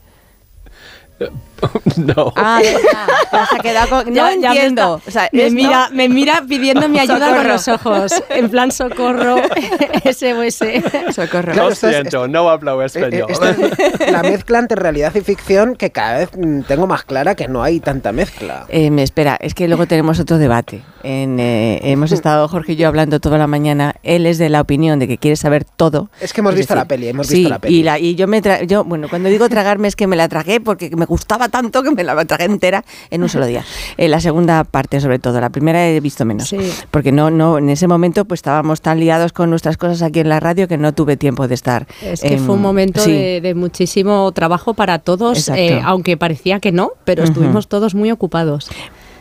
No. 1.96 2.32
Ah, 2.36 2.60
ya, 2.62 3.46
se 3.46 3.56
ha 3.56 3.58
quedado 3.60 3.88
con, 4.04 4.14
Ya- 4.14 4.34
no 4.34 4.40
ya 4.40 4.48
me 4.50 4.56
entiendo. 4.56 4.96
está- 5.06 5.08
O 5.08 5.12
sea, 5.12 5.28
me, 5.32 5.50
mira, 5.50 5.88
me 5.92 6.08
mira 6.08 6.42
pidiéndome 6.48 7.00
ayuda 7.00 7.18
con 7.18 7.28
Socorro. 7.36 7.48
los 7.48 7.68
ojos. 7.68 8.24
En 8.30 8.48
plan, 8.50 8.72
socorro, 8.72 9.36
SOS. 10.04 11.14
Socorro. 11.14 11.52
Claro, 11.52 11.68
Lo 11.68 11.72
esto 11.72 11.88
es- 11.88 11.94
siento, 11.96 12.28
no 12.28 12.48
hablo 12.48 12.80
Eh, 12.82 12.86
español. 12.86 13.26
esta 13.28 13.50
es 13.50 14.10
la 14.12 14.22
mezcla 14.22 14.58
entre 14.58 14.76
realidad 14.80 15.14
y 15.14 15.20
ficción 15.20 15.76
que 15.76 15.90
cada 15.90 16.18
vez 16.18 16.30
mm, 16.36 16.62
tengo 16.62 16.86
más 16.86 17.04
clara 17.04 17.34
que 17.34 17.48
no 17.48 17.62
hay 17.62 17.80
tanta 17.80 18.12
mezcla. 18.12 18.64
Eh, 18.68 18.90
me 18.90 19.02
espera, 19.02 19.36
es 19.40 19.54
que 19.54 19.68
luego 19.68 19.86
tenemos 19.86 20.18
otro 20.20 20.38
debate. 20.38 20.82
En, 21.02 21.38
eh, 21.40 21.80
hemos 21.84 22.12
estado 22.12 22.46
Jorge 22.48 22.72
y 22.72 22.76
yo 22.76 22.88
hablando 22.88 23.20
toda 23.20 23.36
la 23.38 23.46
mañana. 23.46 23.94
Él 24.02 24.26
es 24.26 24.38
de 24.38 24.48
la 24.48 24.60
opinión 24.60 24.98
de 24.98 25.08
que 25.08 25.18
quiere 25.18 25.36
saber 25.36 25.64
todo. 25.64 26.10
Es 26.20 26.32
que 26.32 26.40
hemos 26.40 26.52
Es 26.54 26.58
visto 26.60 26.74
decir, 26.74 26.82
la 26.82 26.88
peli, 26.88 27.08
hemos 27.08 27.26
sí, 27.26 27.34
visto 27.36 27.50
la 27.50 27.58
peli. 27.58 27.76
Y, 27.76 27.82
la, 27.82 27.98
y 27.98 28.14
yo 28.14 28.26
me 28.28 28.40
tra- 28.42 28.64
yo 28.66 28.84
bueno 28.84 29.08
cuando 29.08 29.28
digo 29.28 29.48
tragarme 29.48 29.88
es 29.88 29.96
que 29.96 30.06
me 30.06 30.16
la 30.16 30.28
tragué 30.28 30.60
porque 30.60 30.90
me 30.96 31.04
gustaba 31.06 31.48
tanto 31.52 31.84
que 31.84 31.92
me 31.92 32.02
la 32.02 32.24
tragué 32.24 32.46
entera 32.46 32.84
en 33.10 33.22
un 33.22 33.28
solo 33.28 33.46
día. 33.46 33.64
Eh, 33.96 34.08
la 34.08 34.20
segunda 34.20 34.64
parte 34.64 35.00
sobre 35.00 35.20
todo, 35.20 35.40
la 35.40 35.50
primera 35.50 35.88
he 35.88 36.00
visto 36.00 36.24
menos, 36.24 36.52
porque 36.90 37.12
no 37.12 37.30
no 37.30 37.58
en 37.58 37.68
ese 37.68 37.86
momento 37.86 38.24
pues 38.24 38.38
estábamos 38.38 38.80
tan 38.80 38.98
liados 38.98 39.32
con 39.32 39.50
nuestras 39.50 39.76
cosas 39.76 40.02
aquí 40.02 40.18
en 40.18 40.28
la 40.28 40.40
radio 40.40 40.66
que 40.66 40.78
no 40.78 40.92
tuve 40.92 41.16
tiempo 41.16 41.46
de 41.46 41.54
estar. 41.54 41.86
Es 42.02 42.22
que 42.22 42.38
fue 42.38 42.56
un 42.56 42.62
momento 42.62 43.00
sí. 43.00 43.12
de, 43.12 43.40
de 43.40 43.54
muchísimo 43.54 44.32
trabajo 44.32 44.74
para 44.74 44.98
todos, 44.98 45.48
eh, 45.50 45.80
aunque 45.84 46.16
parecía 46.16 46.58
que 46.58 46.72
no, 46.72 46.92
pero 47.04 47.22
estuvimos 47.22 47.68
todos 47.68 47.94
muy 47.94 48.10
ocupados. 48.10 48.70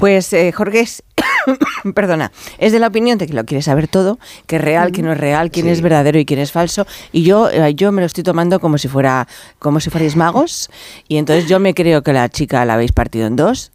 Pues 0.02 0.34
eh, 0.34 0.52
Jorge 0.52 0.82
es, 0.82 1.04
perdona, 1.96 2.32
es 2.58 2.72
de 2.74 2.80
la 2.80 2.88
opinión 2.88 3.18
de 3.18 3.28
que 3.28 3.34
lo 3.34 3.46
quiere 3.46 3.62
saber 3.62 3.88
todo, 3.88 4.20
que 4.48 4.58
es 4.58 4.62
real, 4.62 4.92
que 4.92 5.02
no 5.04 5.12
es 5.14 5.18
real, 5.20 5.52
quién 5.52 5.68
es 5.68 5.82
verdadero 5.82 6.20
y 6.20 6.26
quién 6.26 6.40
es 6.40 6.52
falso. 6.52 6.86
Y 7.12 7.24
yo, 7.24 7.50
eh, 7.50 7.74
yo 7.76 7.92
me 7.92 8.02
lo 8.02 8.08
estoy 8.08 8.24
tomando 8.24 8.60
como 8.60 8.78
si 8.78 8.88
fuera, 8.88 9.28
como 9.60 9.80
si 9.80 9.90
fuerais 9.90 10.16
magos. 10.16 10.70
Y 11.08 11.18
entonces 11.18 11.48
yo 11.48 11.60
me 11.60 11.74
creo 11.74 12.02
que 12.02 12.14
la 12.14 12.28
chica 12.30 12.66
la 12.66 12.74
habéis 12.74 12.92
partido 12.92 13.28
en 13.28 13.36
dos. 13.36 13.72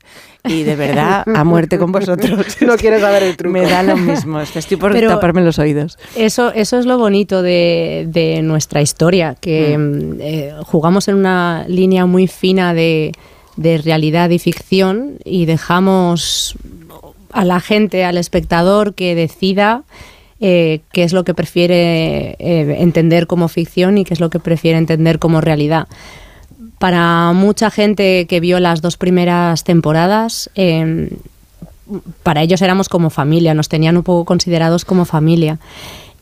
Y 0.49 0.63
de 0.63 0.77
verdad, 0.77 1.25
a 1.35 1.43
muerte 1.45 1.77
con 1.79 1.91
vosotros. 1.91 2.57
No 2.61 2.77
quieres 2.77 3.01
saber 3.01 3.23
el 3.25 3.37
truco. 3.37 3.53
Me 3.53 3.63
da 3.63 3.83
lo 3.83 3.97
mismo. 3.97 4.41
Estoy 4.41 4.77
por 4.77 4.93
Pero- 4.93 5.11
taparme 5.11 5.43
los 5.43 5.59
oídos. 5.59 5.99
Eso, 6.15 6.53
eso 6.53 6.79
es 6.79 6.87
lo 6.87 6.99
bonito 6.99 7.43
de, 7.43 8.07
de 8.09 8.43
nuestra 8.43 8.81
historia, 8.83 9.37
que 9.41 9.77
mm, 9.79 10.21
eh, 10.21 10.55
jugamos 10.65 11.09
en 11.09 11.17
una 11.17 11.65
línea 11.69 12.07
muy 12.07 12.27
fina 12.29 12.75
de, 12.75 13.13
de 13.57 13.79
realidad 13.79 14.31
y 14.31 14.39
ficción 14.39 15.19
y 15.25 15.47
dejamos 15.47 16.57
a 17.33 17.45
la 17.45 17.61
gente, 17.61 18.05
al 18.05 18.19
espectador, 18.19 18.95
que 18.95 19.15
decida 19.15 19.83
eh, 20.41 20.81
qué 20.93 21.03
es 21.03 21.13
lo 21.13 21.25
que 21.25 21.35
prefiere 21.35 22.37
eh, 22.39 22.77
entender 22.81 23.27
como 23.27 23.49
ficción 23.49 23.99
y 23.99 24.05
qué 24.05 24.15
es 24.15 24.21
lo 24.21 24.31
que 24.31 24.39
prefiere 24.39 24.79
entender 24.79 25.19
como 25.19 25.41
realidad. 25.41 25.89
Para 26.79 27.33
mucha 27.33 27.71
gente 27.71 28.27
que 28.27 28.41
vio 28.41 28.61
las 28.61 28.83
dos 28.83 28.97
primeras 28.97 29.65
temporadas, 29.65 30.51
eh, 30.55 31.11
para 32.23 32.43
ellos 32.43 32.61
éramos 32.63 32.89
como 32.89 33.11
familia, 33.11 33.55
nos 33.55 33.69
tenían 33.69 33.97
un 33.97 34.03
poco 34.03 34.25
considerados 34.25 34.85
como 34.85 35.05
familia. 35.05 35.59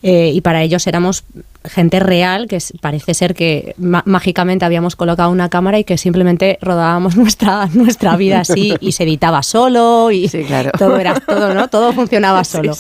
Eh, 0.07 0.33
y 0.35 0.43
para 0.43 0.63
ellos 0.63 0.87
éramos 0.87 1.25
gente 1.65 1.99
real, 1.99 2.47
que 2.47 2.59
parece 2.83 3.15
ser 3.15 3.35
que 3.35 3.75
má- 3.79 4.03
mágicamente 4.05 4.67
habíamos 4.67 4.97
colocado 4.97 5.31
una 5.31 5.49
cámara 5.49 5.79
y 5.79 5.85
que 5.85 5.97
simplemente 5.97 6.59
rodábamos 6.61 7.17
nuestra, 7.23 7.67
nuestra 7.73 8.15
vida 8.17 8.41
así 8.41 8.75
y 8.81 8.93
se 8.93 9.05
editaba 9.05 9.43
solo 9.43 10.11
y 10.13 10.29
todo 10.79 10.99
era 10.99 11.19
todo, 11.21 11.55
¿no? 11.55 11.69
Todo 11.69 11.93
funcionaba 11.95 12.45
solo. 12.45 12.75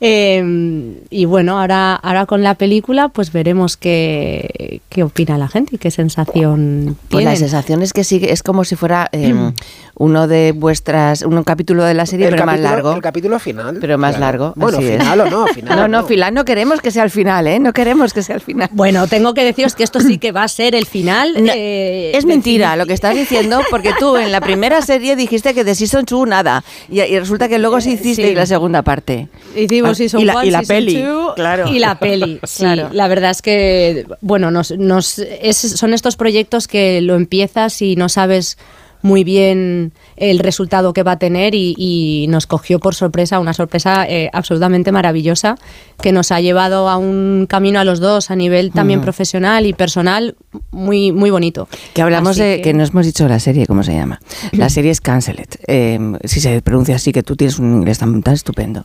Eh, 0.00 0.94
y 1.10 1.24
bueno, 1.26 1.60
ahora, 1.60 1.94
ahora 1.94 2.26
con 2.26 2.42
la 2.42 2.54
película, 2.54 3.08
pues 3.08 3.32
veremos 3.32 3.76
qué, 3.76 4.80
qué 4.88 5.02
opina 5.02 5.36
la 5.38 5.48
gente 5.48 5.76
y 5.76 5.78
qué 5.78 5.90
sensación 5.90 6.96
Pues 7.10 7.24
la 7.24 7.36
sensación 7.36 7.82
es 7.82 7.92
que 7.92 8.02
sigue, 8.04 8.32
es 8.32 8.42
como 8.42 8.64
si 8.64 8.76
fuera 8.76 9.08
eh, 9.12 9.34
uno 9.94 10.26
de 10.26 10.52
vuestras, 10.52 11.22
un 11.22 11.42
capítulo 11.44 11.84
de 11.84 11.92
la 11.94 12.06
serie, 12.06 12.26
El 12.26 12.32
pero 12.32 12.46
más 12.46 12.54
capítulo- 12.56 12.70
largo. 12.70 12.92
El 12.94 13.02
capítulo 13.02 13.38
final. 13.38 13.78
Pero 13.80 13.98
más 13.98 14.16
claro. 14.16 14.38
largo. 14.38 14.52
Bueno, 14.56 14.78
así 14.78 14.86
es. 14.88 14.98
final 15.02 15.20
o 15.20 15.30
no, 15.30 15.46
final. 15.54 15.76
No, 15.78 15.88
no, 15.88 16.06
final 16.06 16.32
no 16.34 16.44
queremos 16.46 16.80
que 16.80 16.90
sea 16.90 17.04
el 17.04 17.10
final, 17.10 17.46
¿eh? 17.46 17.58
No 17.58 17.72
queremos 17.74 18.14
que 18.14 18.22
sea 18.22 18.36
el 18.36 18.40
final. 18.40 18.70
Bueno, 18.72 19.06
tengo 19.06 19.34
que 19.34 19.44
deciros 19.44 19.74
que 19.74 19.84
esto 19.84 20.00
sí 20.00 20.16
que 20.18 20.32
va 20.32 20.44
a 20.44 20.48
ser 20.48 20.74
el 20.74 20.86
final. 20.86 21.34
eh, 21.36 22.12
Es 22.14 22.24
mentira 22.24 22.76
lo 22.76 22.86
que 22.86 22.94
estás 22.94 23.14
diciendo, 23.14 23.60
porque 23.70 23.90
tú 23.98 24.16
en 24.16 24.32
la 24.32 24.40
primera 24.40 24.80
serie 24.82 25.14
dijiste 25.16 25.52
que 25.52 25.64
de 25.64 25.74
Season 25.74 26.04
2 26.08 26.26
nada, 26.26 26.64
y, 26.88 27.00
y 27.02 27.18
resulta 27.18 27.48
que 27.48 27.58
luego 27.58 27.80
sí 27.82 27.92
hiciste 27.92 28.28
sí. 28.28 28.34
la 28.34 28.46
segunda 28.46 28.80
parte. 28.82 29.28
Hicimos 29.54 29.89
Season 29.94 30.20
y 30.20 30.24
la, 30.24 30.34
one, 30.36 30.46
y 30.46 30.50
la 30.50 30.58
season 30.60 30.76
peli, 30.76 30.94
two 31.02 31.32
claro. 31.34 31.68
Y 31.68 31.78
la 31.78 31.98
peli, 31.98 32.40
sí. 32.44 32.62
Claro. 32.64 32.88
La 32.92 33.08
verdad 33.08 33.30
es 33.30 33.42
que, 33.42 34.06
bueno, 34.20 34.50
nos, 34.50 34.70
nos, 34.72 35.18
es- 35.18 35.56
son 35.56 35.94
estos 35.94 36.16
proyectos 36.16 36.66
que 36.68 37.00
lo 37.00 37.14
empiezas 37.16 37.80
y 37.82 37.96
no 37.96 38.08
sabes 38.08 38.58
muy 39.02 39.24
bien 39.24 39.92
el 40.16 40.38
resultado 40.38 40.92
que 40.92 41.02
va 41.02 41.12
a 41.12 41.18
tener 41.18 41.54
y, 41.54 41.74
y 41.78 42.26
nos 42.28 42.46
cogió 42.46 42.78
por 42.80 42.94
sorpresa, 42.94 43.38
una 43.38 43.54
sorpresa 43.54 44.06
eh, 44.08 44.28
absolutamente 44.32 44.92
maravillosa 44.92 45.56
que 46.02 46.12
nos 46.12 46.30
ha 46.32 46.40
llevado 46.40 46.88
a 46.88 46.96
un 46.96 47.46
camino 47.48 47.80
a 47.80 47.84
los 47.84 48.00
dos 48.00 48.30
a 48.30 48.36
nivel 48.36 48.72
también 48.72 49.00
profesional 49.00 49.66
y 49.66 49.72
personal 49.72 50.34
muy, 50.70 51.12
muy 51.12 51.30
bonito. 51.30 51.68
Que 51.94 52.02
hablamos 52.02 52.32
Así 52.32 52.40
de 52.42 52.60
que... 52.62 52.72
no 52.74 52.84
hemos 52.84 53.06
dicho 53.06 53.26
la 53.28 53.38
serie, 53.38 53.66
¿cómo 53.66 53.82
se 53.82 53.92
llama? 53.94 54.20
La 54.52 54.68
serie 54.70 54.90
es 54.90 55.00
Cancelled. 55.00 55.48
Eh, 55.66 55.98
si 56.24 56.40
se 56.40 56.60
pronuncia 56.62 56.96
así, 56.96 57.12
que 57.12 57.22
tú 57.22 57.36
tienes 57.36 57.58
un 57.58 57.74
inglés 57.74 57.98
tan, 57.98 58.22
tan 58.22 58.34
estupendo, 58.34 58.84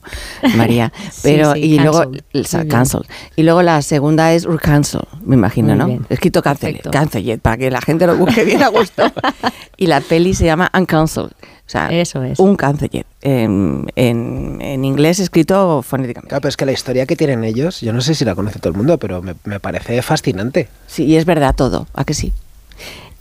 María. 0.55 0.91
Sí, 1.11 1.19
Pero, 1.23 1.53
sí, 1.53 1.59
y 1.59 1.79
luego, 1.79 1.99
cancelled. 1.99 2.23
el- 2.33 2.41
Muy 2.43 2.59
bien. 2.61 2.67
cancelled. 2.69 3.05
Y 3.35 3.43
luego 3.43 3.61
la 3.61 3.81
segunda 3.81 4.33
es 4.33 4.45
Urcancel, 4.45 5.01
me 5.23 5.35
imagino, 5.35 5.69
Muy 5.69 5.77
¿no? 5.77 5.85
bien. 5.87 6.05
Escrito 6.09 6.41
Cancelled, 6.41 6.75
Perfecto. 6.77 6.91
Cancelled, 6.91 7.39
para 7.39 7.57
que 7.57 7.71
la 7.71 7.81
gente 7.81 8.05
lo 8.07 8.15
busque 8.17 8.43
bien 8.43 8.61
a 8.63 8.67
gusto. 8.69 9.03
y 9.77 9.87
la 9.87 10.01
peli 10.05 10.33
se 10.33 10.45
llama 10.45 10.69
Uncancelled. 10.77 11.31
O 11.31 11.67
sea, 11.69 11.89
Eso 11.89 12.21
es. 12.23 12.37
un 12.39 12.55
Cancelled. 12.55 13.05
En, 13.21 13.87
en, 13.95 14.59
en 14.61 14.85
inglés 14.85 15.19
escrito 15.19 15.81
fonéticamente. 15.81 16.29
Claro, 16.29 16.41
pero 16.41 16.49
es 16.49 16.57
que 16.57 16.65
la 16.65 16.71
historia 16.73 17.07
que 17.07 17.15
tienen 17.15 17.43
ellos, 17.43 17.81
yo 17.81 17.91
no 17.91 18.01
sé 18.01 18.13
si 18.13 18.23
la 18.23 18.35
conoce 18.35 18.59
todo 18.59 18.69
el 18.71 18.77
mundo, 18.77 18.99
pero 18.99 19.21
me, 19.23 19.33
me 19.45 19.59
parece 19.59 19.99
fascinante. 20.03 20.67
Sí, 20.85 21.05
y 21.05 21.15
es 21.15 21.25
verdad 21.25 21.55
todo, 21.55 21.87
¿a 21.95 22.03
que 22.05 22.13
sí? 22.13 22.33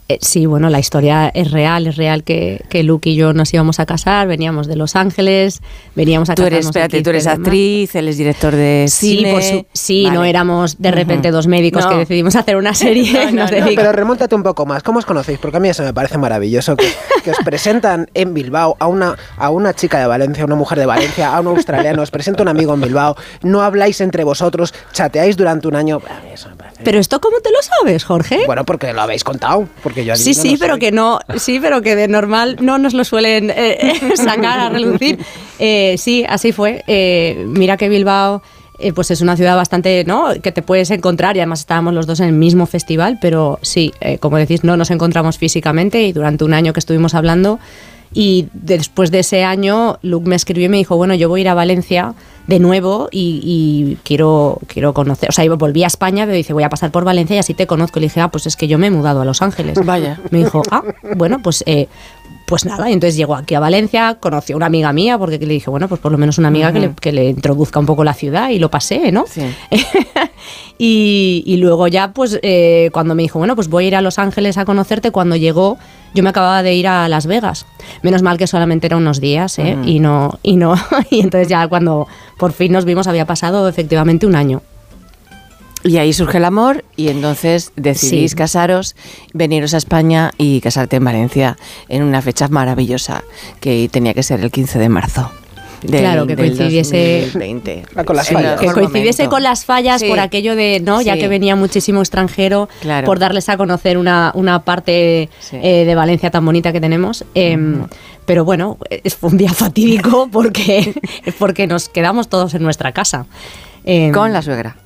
Eh, 0.07 0.19
sí, 0.21 0.45
bueno, 0.45 0.69
la 0.69 0.77
historia 0.77 1.29
es 1.33 1.49
real, 1.49 1.87
es 1.87 1.95
real 1.95 2.23
que, 2.23 2.63
que 2.69 2.83
Luke 2.83 3.09
y 3.09 3.15
yo 3.15 3.33
nos 3.33 3.51
íbamos 3.55 3.79
a 3.79 3.87
casar, 3.87 4.27
veníamos 4.27 4.67
de 4.67 4.75
Los 4.75 4.95
Ángeles, 4.95 5.61
veníamos 5.95 6.29
a 6.29 6.35
Tú 6.35 6.43
eres, 6.43 6.67
casarnos 6.67 6.75
espérate, 6.75 7.01
tú 7.03 7.09
eres 7.09 7.23
15 7.23 7.29
de 7.31 7.37
marzo. 7.37 7.41
actriz, 7.49 7.95
él 7.95 8.07
es 8.09 8.17
director 8.17 8.55
de 8.55 8.85
Sí, 8.87 9.17
cine. 9.17 9.65
sí, 9.73 10.03
Vale. 10.03 10.15
no 10.15 10.23
éramos 10.23 10.79
de 10.79 10.91
repente 10.91 11.31
dos 11.31 11.47
médicos 11.47 11.85
No. 11.85 11.89
que 11.89 11.97
decidimos 11.97 12.35
hacer 12.35 12.55
una 12.55 12.73
serie. 12.75 13.31
No, 13.31 13.45
pero 13.75 13.91
remóntate 13.93 14.35
un 14.35 14.43
poco 14.43 14.67
más. 14.67 14.83
¿Cómo 14.83 14.99
os 14.99 15.05
conocéis? 15.07 15.39
Porque 15.39 15.57
a 15.57 15.59
mí 15.59 15.69
eso 15.69 15.81
me 15.81 15.91
parece 15.91 16.19
maravilloso. 16.19 16.75
Que, 16.75 16.85
que 17.23 17.31
os 17.31 17.37
presentan 17.43 18.07
en 18.13 18.35
Bilbao 18.35 18.77
a 18.79 18.85
una, 18.85 19.15
a 19.37 19.49
una 19.49 19.73
chica 19.73 19.99
de 19.99 20.05
Valencia, 20.05 20.43
a 20.43 20.45
una 20.45 20.55
mujer 20.55 20.77
de 20.77 20.85
Valencia, 20.85 21.35
a 21.35 21.39
un 21.39 21.47
australiano, 21.47 22.03
os 22.03 22.11
presenta 22.11 22.43
un 22.43 22.49
amigo 22.49 22.75
en 22.75 22.81
Bilbao, 22.81 23.15
no 23.41 23.63
habláis 23.63 23.99
entre 24.01 24.23
vosotros, 24.23 24.71
chateáis 24.93 25.35
durante 25.35 25.67
un 25.67 25.75
año. 25.75 25.95
A 26.07 26.21
mí 26.23 26.29
eso 26.31 26.47
me 26.49 26.55
parece- 26.57 26.74
Pero 26.83 26.99
esto 26.99 27.21
cómo 27.21 27.37
te 27.39 27.51
lo 27.51 27.57
sabes, 27.61 28.03
Jorge? 28.03 28.43
Bueno, 28.45 28.65
porque 28.65 28.91
lo 28.93 29.01
habéis 29.01 29.23
contado. 29.23 29.67
Porque 29.81 30.03
yo 30.05 30.15
Sí, 30.15 30.33
sí, 30.33 30.57
pero 30.59 30.73
soy. 30.73 30.79
que 30.79 30.91
no, 30.91 31.19
sí, 31.37 31.59
pero 31.61 31.81
que 31.81 31.95
de 31.95 32.07
normal 32.07 32.57
no 32.59 32.77
nos 32.77 32.93
lo 32.93 33.03
suelen 33.03 33.51
eh, 33.55 33.99
sacar 34.15 34.59
a 34.59 34.69
relucir. 34.69 35.19
Eh, 35.59 35.95
sí, 35.97 36.25
así 36.27 36.51
fue. 36.51 36.83
Eh, 36.87 37.45
mira 37.47 37.77
que 37.77 37.87
Bilbao, 37.89 38.41
eh, 38.77 38.91
pues 38.91 39.09
es 39.11 39.21
una 39.21 39.37
ciudad 39.37 39.55
bastante, 39.55 40.03
¿no? 40.05 40.33
Que 40.43 40.51
te 40.51 40.61
puedes 40.61 40.91
encontrar 40.91 41.37
y 41.37 41.39
además 41.39 41.61
estábamos 41.61 41.93
los 41.93 42.07
dos 42.07 42.19
en 42.19 42.27
el 42.27 42.33
mismo 42.33 42.65
festival, 42.65 43.19
pero 43.21 43.57
sí, 43.61 43.93
eh, 44.01 44.17
como 44.17 44.37
decís, 44.37 44.63
no 44.65 44.75
nos 44.75 44.91
encontramos 44.91 45.37
físicamente 45.37 46.03
y 46.03 46.11
durante 46.11 46.43
un 46.43 46.53
año 46.53 46.73
que 46.73 46.79
estuvimos 46.81 47.15
hablando. 47.15 47.59
Y 48.13 48.47
después 48.53 49.11
de 49.11 49.19
ese 49.19 49.43
año, 49.43 49.97
Luke 50.01 50.27
me 50.27 50.35
escribió 50.35 50.65
y 50.67 50.69
me 50.69 50.77
dijo, 50.77 50.95
bueno, 50.95 51.15
yo 51.15 51.27
voy 51.29 51.39
a 51.39 51.41
ir 51.41 51.49
a 51.49 51.53
Valencia 51.53 52.13
de 52.47 52.59
nuevo 52.59 53.09
y, 53.11 53.41
y 53.43 53.97
quiero, 54.03 54.59
quiero 54.67 54.93
conocer, 54.93 55.29
o 55.29 55.31
sea, 55.31 55.43
volví 55.55 55.83
a 55.83 55.87
España, 55.87 56.25
pero 56.25 56.35
dice, 56.35 56.53
voy 56.53 56.63
a 56.63 56.69
pasar 56.69 56.91
por 56.91 57.03
Valencia 57.03 57.35
y 57.35 57.39
así 57.39 57.53
te 57.53 57.67
conozco. 57.67 57.99
Y 57.99 58.01
le 58.01 58.07
dije, 58.07 58.21
ah, 58.21 58.29
pues 58.29 58.47
es 58.47 58.55
que 58.55 58.67
yo 58.67 58.77
me 58.77 58.87
he 58.87 58.91
mudado 58.91 59.21
a 59.21 59.25
Los 59.25 59.41
Ángeles. 59.41 59.79
Vaya. 59.85 60.19
Me 60.31 60.39
dijo, 60.39 60.61
ah, 60.71 60.83
bueno, 61.15 61.39
pues, 61.41 61.63
eh, 61.67 61.87
pues 62.45 62.65
nada. 62.65 62.89
Y 62.89 62.93
entonces 62.93 63.15
llegó 63.15 63.35
aquí 63.35 63.55
a 63.55 63.59
Valencia, 63.59 64.17
conoció 64.19 64.55
a 64.55 64.57
una 64.57 64.65
amiga 64.67 64.93
mía, 64.93 65.17
porque 65.17 65.37
le 65.37 65.53
dije, 65.53 65.69
bueno, 65.69 65.87
pues 65.87 65.99
por 65.99 66.11
lo 66.11 66.17
menos 66.17 66.37
una 66.37 66.47
amiga 66.49 66.71
que, 66.71 66.79
le, 66.79 66.93
que 66.93 67.11
le 67.11 67.29
introduzca 67.29 67.79
un 67.79 67.85
poco 67.85 68.03
la 68.03 68.13
ciudad 68.13 68.49
y 68.49 68.59
lo 68.59 68.69
pasé, 68.69 69.11
¿no? 69.11 69.25
Sí. 69.27 69.41
Y, 70.77 71.43
y 71.45 71.57
luego 71.57 71.87
ya, 71.87 72.11
pues 72.11 72.37
eh, 72.43 72.89
cuando 72.91 73.15
me 73.15 73.23
dijo, 73.23 73.39
bueno, 73.39 73.55
pues 73.55 73.69
voy 73.69 73.85
a 73.85 73.87
ir 73.87 73.95
a 73.95 74.01
Los 74.01 74.19
Ángeles 74.19 74.57
a 74.57 74.65
conocerte, 74.65 75.11
cuando 75.11 75.37
llegó, 75.37 75.77
yo 76.13 76.21
me 76.21 76.29
acababa 76.29 76.63
de 76.63 76.73
ir 76.75 76.87
a 76.87 77.07
Las 77.07 77.27
Vegas. 77.27 77.65
Menos 78.01 78.21
mal 78.21 78.37
que 78.37 78.45
solamente 78.45 78.87
eran 78.87 78.99
unos 78.99 79.21
días, 79.21 79.57
¿eh? 79.59 79.77
Y 79.85 79.99
no, 79.99 80.37
y 80.43 80.57
no, 80.57 80.75
y 81.09 81.21
entonces 81.21 81.47
ya 81.47 81.67
cuando 81.67 82.07
por 82.37 82.51
fin 82.51 82.73
nos 82.73 82.83
vimos 82.83 83.07
había 83.07 83.25
pasado 83.25 83.69
efectivamente 83.69 84.25
un 84.25 84.35
año. 84.35 84.61
Y 85.85 85.97
ahí 85.99 86.11
surge 86.13 86.39
el 86.39 86.45
amor 86.45 86.83
y 86.97 87.09
entonces 87.09 87.71
decidís 87.75 88.31
Sí. 88.31 88.37
casaros, 88.37 88.95
veniros 89.33 89.73
a 89.73 89.77
España 89.77 90.31
y 90.37 90.59
casarte 90.59 90.95
en 90.95 91.03
Valencia 91.05 91.57
en 91.89 92.01
una 92.03 92.21
fecha 92.23 92.47
maravillosa 92.47 93.23
que 93.59 93.87
tenía 93.91 94.13
que 94.15 94.23
ser 94.23 94.39
el 94.41 94.49
15 94.51 94.79
de 94.79 94.89
marzo. 94.89 95.31
del- 95.83 95.99
Claro, 96.01 96.25
que 96.25 96.35
coincidiese- 96.35 97.25
2020. 97.25 97.83
con 98.05 98.15
las 98.15 98.29
fallas. 98.29 98.59
que 98.59 98.65
coincidiese 98.71 99.23
momento. 99.23 99.35
con 99.35 99.43
las 99.43 99.65
fallas 99.65 100.01
Sí. 100.01 100.07
por 100.07 100.19
aquello 100.19 100.55
de, 100.55 100.79
¿no? 100.79 100.99
Ya 101.01 101.15
que 101.15 101.27
venía 101.27 101.55
muchísimo 101.55 101.99
extranjero, 101.99 102.69
Claro. 102.81 103.05
por 103.05 103.19
darles 103.19 103.49
a 103.49 103.57
conocer 103.57 103.99
una, 103.99 104.31
una 104.33 104.63
parte 104.63 105.29
eh, 105.51 105.85
de 105.85 105.93
Valencia 105.95 106.31
tan 106.31 106.43
bonita 106.43 106.71
que 106.73 106.81
tenemos. 106.81 107.23
Em, 107.35 107.85
Pero 108.25 108.43
bueno, 108.43 108.79
es, 108.89 109.13
fue 109.15 109.29
un 109.29 109.37
día 109.37 109.53
fatídico 109.53 110.27
porque, 110.31 110.95
porque 111.37 111.67
nos 111.67 111.87
quedamos 111.89 112.29
todos 112.29 112.55
en 112.55 112.63
nuestra 112.63 112.91
casa. 112.91 113.27
Em, 113.83 114.11
Con 114.11 114.33
la 114.33 114.41
suegra. 114.41 114.77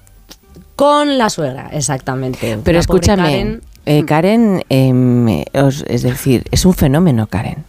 Con 0.79 1.17
la 1.17 1.29
suegra, 1.29 1.69
exactamente. 1.73 2.57
Pero 2.63 2.75
La 2.77 2.79
escúchame, 2.79 3.23
Karen, 3.23 3.61
eh, 3.85 4.05
Karen, 4.05 4.63
em, 4.69 5.43
os- 5.53 5.83
es 5.87 6.03
decir, 6.03 6.45
es 6.51 6.63
un 6.65 6.73
fenómeno, 6.73 7.27
Karen. 7.27 7.65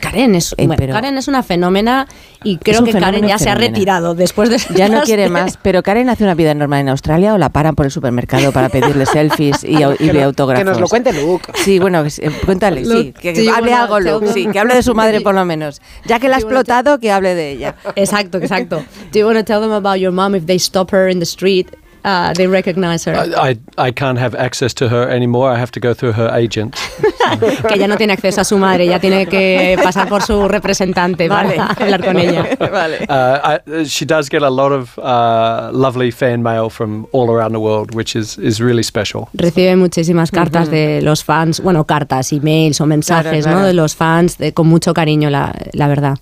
Karen 0.00 0.34
es, 0.34 0.52
Eh, 0.52 0.66
bueno, 0.66 0.74
pero- 0.76 0.92
Karen 0.92 1.16
es 1.16 1.28
una 1.28 1.42
fenómena 1.42 2.06
y 2.44 2.58
creo 2.58 2.84
que 2.84 2.92
Karen 2.92 3.06
fenómeno 3.06 3.28
ya 3.28 3.38
se 3.38 3.48
ha 3.48 3.54
retirado 3.54 4.14
después 4.14 4.50
de 4.50 4.58
Ya 4.76 4.88
no 4.90 5.00
quiere 5.00 5.30
más, 5.30 5.58
pero 5.62 5.82
Karen 5.82 6.10
hace 6.10 6.22
una 6.24 6.34
vida 6.34 6.52
normal 6.54 6.80
en 6.82 6.90
Australia 6.90 7.32
o 7.34 7.38
la 7.38 7.48
paran 7.48 7.74
por 7.74 7.86
el 7.86 7.90
supermercado 7.90 8.52
para 8.52 8.68
pedirle 8.68 9.06
selfies 9.06 9.64
y, 9.64 9.78
y 9.78 9.82
autógrafos. 10.20 10.58
que 10.62 10.64
nos 10.70 10.78
lo 10.78 10.86
cuente 10.88 11.12
Luke. 11.14 11.50
Sí, 11.54 11.78
bueno, 11.78 12.08
se- 12.10 12.30
cuéntale, 12.44 12.84
sí, 12.84 12.92
Luke, 12.92 13.12
que, 13.32 13.50
hable 13.50 13.72
algo 13.72 13.98
Luke, 13.98 14.28
sí, 14.32 14.46
que 14.46 14.58
hable 14.60 14.74
de 14.74 14.82
su 14.82 14.94
madre 14.94 15.22
por 15.22 15.34
lo 15.34 15.44
menos. 15.46 15.80
Ya 16.04 16.20
que 16.20 16.28
la 16.28 16.36
ha 16.36 16.38
explotado, 16.38 16.98
que 17.00 17.10
hable 17.10 17.34
de 17.34 17.50
ella. 17.52 17.74
Exacto, 17.96 18.36
exacto. 18.38 18.84
Do 19.12 19.18
you 19.18 19.26
want 19.26 19.38
to 19.38 19.44
tell 19.44 19.60
them 19.62 19.72
about 19.72 19.96
your 19.96 20.12
mom 20.12 20.34
if 20.36 20.44
they 20.44 20.56
stop 20.56 20.92
her 20.92 21.08
in 21.08 21.18
the 21.18 21.24
street? 21.26 21.68
Uh, 22.04 22.34
they 22.34 22.46
recognize 22.46 23.06
her. 23.06 23.14
I, 23.16 23.56
I 23.78 23.90
can't 23.90 24.18
have 24.18 24.34
access 24.34 24.74
to 24.74 24.90
her 24.90 25.08
anymore. 25.08 25.50
I 25.50 25.58
have 25.58 25.70
to 25.72 25.80
go 25.80 25.94
through 25.94 26.12
her 26.12 26.28
agent. 26.34 26.76
que 27.66 27.74
ella 27.76 27.88
no 27.88 27.96
tiene 27.96 28.12
acceso 28.12 28.42
a 28.42 28.44
su 28.44 28.58
madre, 28.58 28.86
ya 28.86 28.98
tiene 29.00 29.26
que 29.26 29.78
pasar 29.82 30.06
por 30.08 30.20
su 30.22 30.46
representante 30.46 31.28
Vale. 31.28 31.56
para 31.56 31.66
hablar 31.80 32.04
con 32.04 32.18
ella. 32.18 32.46
vale. 32.70 33.06
Uh, 33.08 33.58
I, 33.80 33.84
she 33.86 34.04
does 34.04 34.28
get 34.28 34.42
a 34.42 34.50
lot 34.50 34.70
of 34.70 34.98
uh, 34.98 35.70
lovely 35.72 36.10
fan 36.10 36.42
mail 36.42 36.68
from 36.68 37.06
all 37.12 37.30
around 37.30 37.52
the 37.52 37.58
world, 37.60 37.94
which 37.94 38.14
is, 38.14 38.36
is 38.36 38.60
really 38.60 38.82
special. 38.82 39.28
Recibe 39.32 39.74
muchísimas 39.76 40.30
cartas 40.30 40.68
Ujú. 40.68 40.72
de 40.76 41.00
los 41.00 41.24
fans, 41.24 41.60
bueno, 41.60 41.84
cartas, 41.84 42.32
emails 42.34 42.82
o 42.82 42.86
mensajes, 42.86 43.44
Claro, 43.44 43.46
¿no? 43.46 43.52
claro. 43.62 43.66
De 43.66 43.72
los 43.72 43.94
fans, 43.96 44.36
de- 44.36 44.52
con 44.52 44.66
mucho 44.66 44.92
cariño, 44.92 45.30
la, 45.30 45.54
la 45.72 45.88
verdad. 45.88 46.18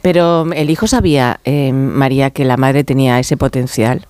Pero 0.00 0.46
el 0.52 0.70
hijo 0.70 0.86
sabía, 0.86 1.40
eh, 1.44 1.72
María, 1.72 2.30
que 2.30 2.44
la 2.44 2.56
madre 2.56 2.84
tenía 2.84 3.18
ese 3.18 3.36
potencial. 3.36 4.06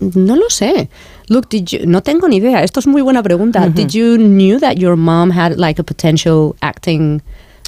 No 0.00 0.34
lo 0.36 0.48
sé. 0.50 0.88
Look, 1.28 1.48
did 1.48 1.72
you- 1.72 1.86
no 1.86 2.00
tengo 2.02 2.28
ni 2.28 2.36
idea. 2.36 2.62
Esto 2.62 2.80
es 2.80 2.86
muy 2.86 3.02
buena 3.02 3.22
pregunta. 3.22 3.68
Did 3.68 3.94
you 3.94 4.16
knew 4.18 4.58
that 4.60 4.76
your 4.78 4.96
mom 4.96 5.30
had 5.30 5.56
like 5.56 5.78
a 5.80 5.84
potential 5.84 6.56
acting 6.60 7.22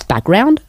background? 0.08 0.60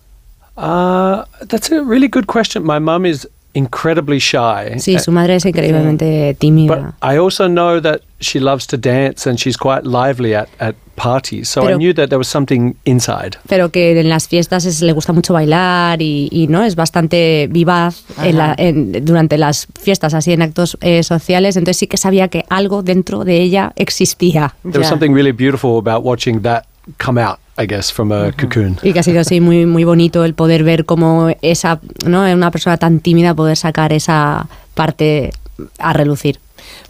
Uh, 0.55 1.23
that's 1.47 1.71
a 1.71 1.83
really 1.83 2.07
good 2.07 2.27
question. 2.27 2.63
My 2.63 2.79
mom 2.79 3.05
is 3.05 3.27
incredibly 3.57 4.19
shy. 4.19 4.79
Sí, 4.79 4.97
su 4.99 5.11
madre 5.11 5.35
es 5.35 5.45
increíblemente 5.45 6.35
tímida. 6.39 6.93
I 7.01 7.17
also 7.17 7.47
know 7.47 7.81
that 7.81 8.01
she 8.19 8.39
loves 8.39 8.65
to 8.67 8.77
dance 8.77 9.29
and 9.29 9.37
she's 9.37 9.57
quite 9.57 9.83
lively 9.83 10.33
at, 10.33 10.47
at 10.59 10.75
parties. 10.95 11.49
So 11.49 11.61
I 11.61 11.65
Pero- 11.65 11.77
knew 11.77 11.93
that 11.93 12.07
there 12.09 12.17
was 12.17 12.27
something 12.27 12.73
inside. 12.85 13.37
pero 13.47 13.69
que 13.69 13.99
en 13.99 14.09
las 14.09 14.27
fiestas 14.27 14.65
es- 14.65 14.81
le 14.81 14.91
gusta 14.93 15.13
mucho 15.13 15.33
bailar 15.33 16.01
y, 16.01 16.27
y, 16.31 16.47
no 16.47 16.63
es 16.63 16.75
bastante 16.75 17.47
vivaz 17.51 18.03
en 18.23 18.37
la- 18.37 18.55
en- 18.57 19.05
durante 19.05 19.37
las 19.37 19.67
fiestas 19.79 20.13
así 20.15 20.31
en 20.33 20.41
actos 20.41 20.77
eh, 20.81 21.03
sociales 21.03 21.55
entonces 21.55 21.77
sí 21.77 21.87
que 21.87 21.97
sabía 21.97 22.27
que 22.29 22.45
algo 22.49 22.81
dentro 22.81 23.23
de 23.25 23.41
ella 23.41 23.73
existía 23.75 24.55
There 24.63 24.79
was 24.79 24.87
something 24.87 25.11
really 25.13 25.31
beautiful 25.31 25.77
about 25.77 26.03
watching 26.03 26.41
that 26.41 26.63
come 27.03 27.21
out, 27.21 27.37
I 27.59 27.65
guess, 27.65 27.91
from 27.91 28.11
a 28.11 28.31
cocoon. 28.33 28.77
y 28.83 28.93
que 28.93 28.99
ha 28.99 29.03
sido 29.03 29.19
así 29.21 29.41
muy 29.41 29.65
muy 29.65 29.83
bonito 29.83 30.23
el 30.25 30.33
poder 30.33 30.63
ver 30.63 30.85
cómo 30.85 31.29
esa 31.41 31.79
no 32.05 32.21
una 32.31 32.51
persona 32.51 32.77
tan 32.77 32.99
tímida 32.99 33.33
poder 33.33 33.57
sacar 33.57 33.93
esa 33.93 34.47
parte 34.75 35.31
a 35.79 35.93
relucir 35.93 36.39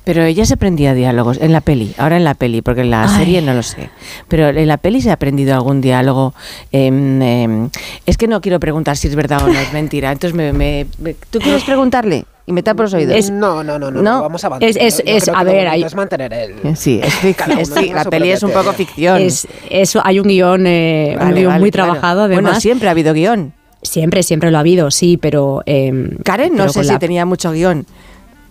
Pero 0.04 0.24
ella 0.24 0.46
se 0.46 0.56
aprendía 0.56 0.94
diálogos 0.94 1.38
en 1.40 1.52
la 1.54 1.62
peli, 1.62 1.94
ahora 1.98 2.18
en 2.18 2.24
la 2.24 2.34
peli, 2.34 2.62
porque 2.62 2.82
en 2.82 2.90
la 2.90 3.04
Ay. 3.04 3.18
serie 3.20 3.42
no 3.42 3.54
lo 3.54 3.62
sé. 3.64 3.90
Pero 4.28 4.48
en 4.50 4.68
la 4.68 4.78
peli 4.78 5.02
se 5.02 5.10
ha 5.10 5.14
aprendido 5.14 5.54
algún 5.56 5.82
diálogo. 5.82 6.34
em, 6.72 7.22
em, 7.22 7.70
es 8.06 8.18
que 8.18 8.28
no 8.28 8.40
quiero 8.42 8.60
preguntar 8.60 8.96
si 8.98 9.08
es 9.08 9.16
verdad 9.16 9.44
o 9.44 9.48
no 9.48 9.60
es 9.60 9.72
mentira. 9.74 10.12
Entonces, 10.12 10.34
me, 10.36 10.52
me- 10.54 10.88
me- 11.00 11.16
¿tú 11.30 11.40
quieres 11.40 11.64
preguntarle? 11.64 12.26
Y 12.48 12.54
me 12.54 12.64
tapo 12.64 12.82
los 12.84 12.94
oídos. 12.94 13.30
no, 13.30 13.62
no, 13.64 13.78
no, 13.78 13.92
no, 13.92 14.02
¿No? 14.02 14.22
vamos 14.22 14.44
a 14.44 14.48
avanzar. 14.48 14.70
Es- 14.70 15.04
es- 15.06 15.28
a 15.28 15.44
ver, 15.44 15.68
hay- 15.68 15.84
es 15.84 15.94
mantener 15.94 16.32
el... 16.34 16.76
Sí, 16.78 17.00
es 17.04 17.14
fic- 17.22 17.36
Cada 17.36 17.52
uno 17.54 17.62
es 17.62 17.70
fic- 17.72 17.80
tiene 17.82 17.94
la 17.96 18.06
peli 18.06 18.32
es 18.32 18.42
un 18.42 18.52
poco 18.52 18.72
ficción. 18.72 19.22
es 19.22 19.46
eso 19.70 20.02
hay 20.04 20.20
un 20.22 20.28
guion 20.28 20.66
eh, 20.66 21.12
un 21.20 21.20
Vale, 21.26 21.40
guion 21.42 21.50
vale, 21.52 21.60
muy 21.60 21.72
claro. 21.72 21.92
trabajado 21.92 22.22
además 22.24 22.44
Bueno, 22.44 22.60
siempre 22.62 22.88
ha 22.88 22.92
habido 22.92 23.14
guion. 23.14 23.54
siempre 23.82 24.24
siempre 24.24 24.50
lo 24.50 24.58
ha 24.58 24.62
habido 24.62 24.90
sí 24.92 25.18
pero 25.18 25.62
em, 25.66 26.10
Karen 26.24 26.54
no 26.54 26.64
pero 26.64 26.70
sé 26.74 26.84
si 26.86 26.92
la- 26.94 27.00
tenía 27.00 27.26
mucho 27.26 27.52
guion. 27.52 27.86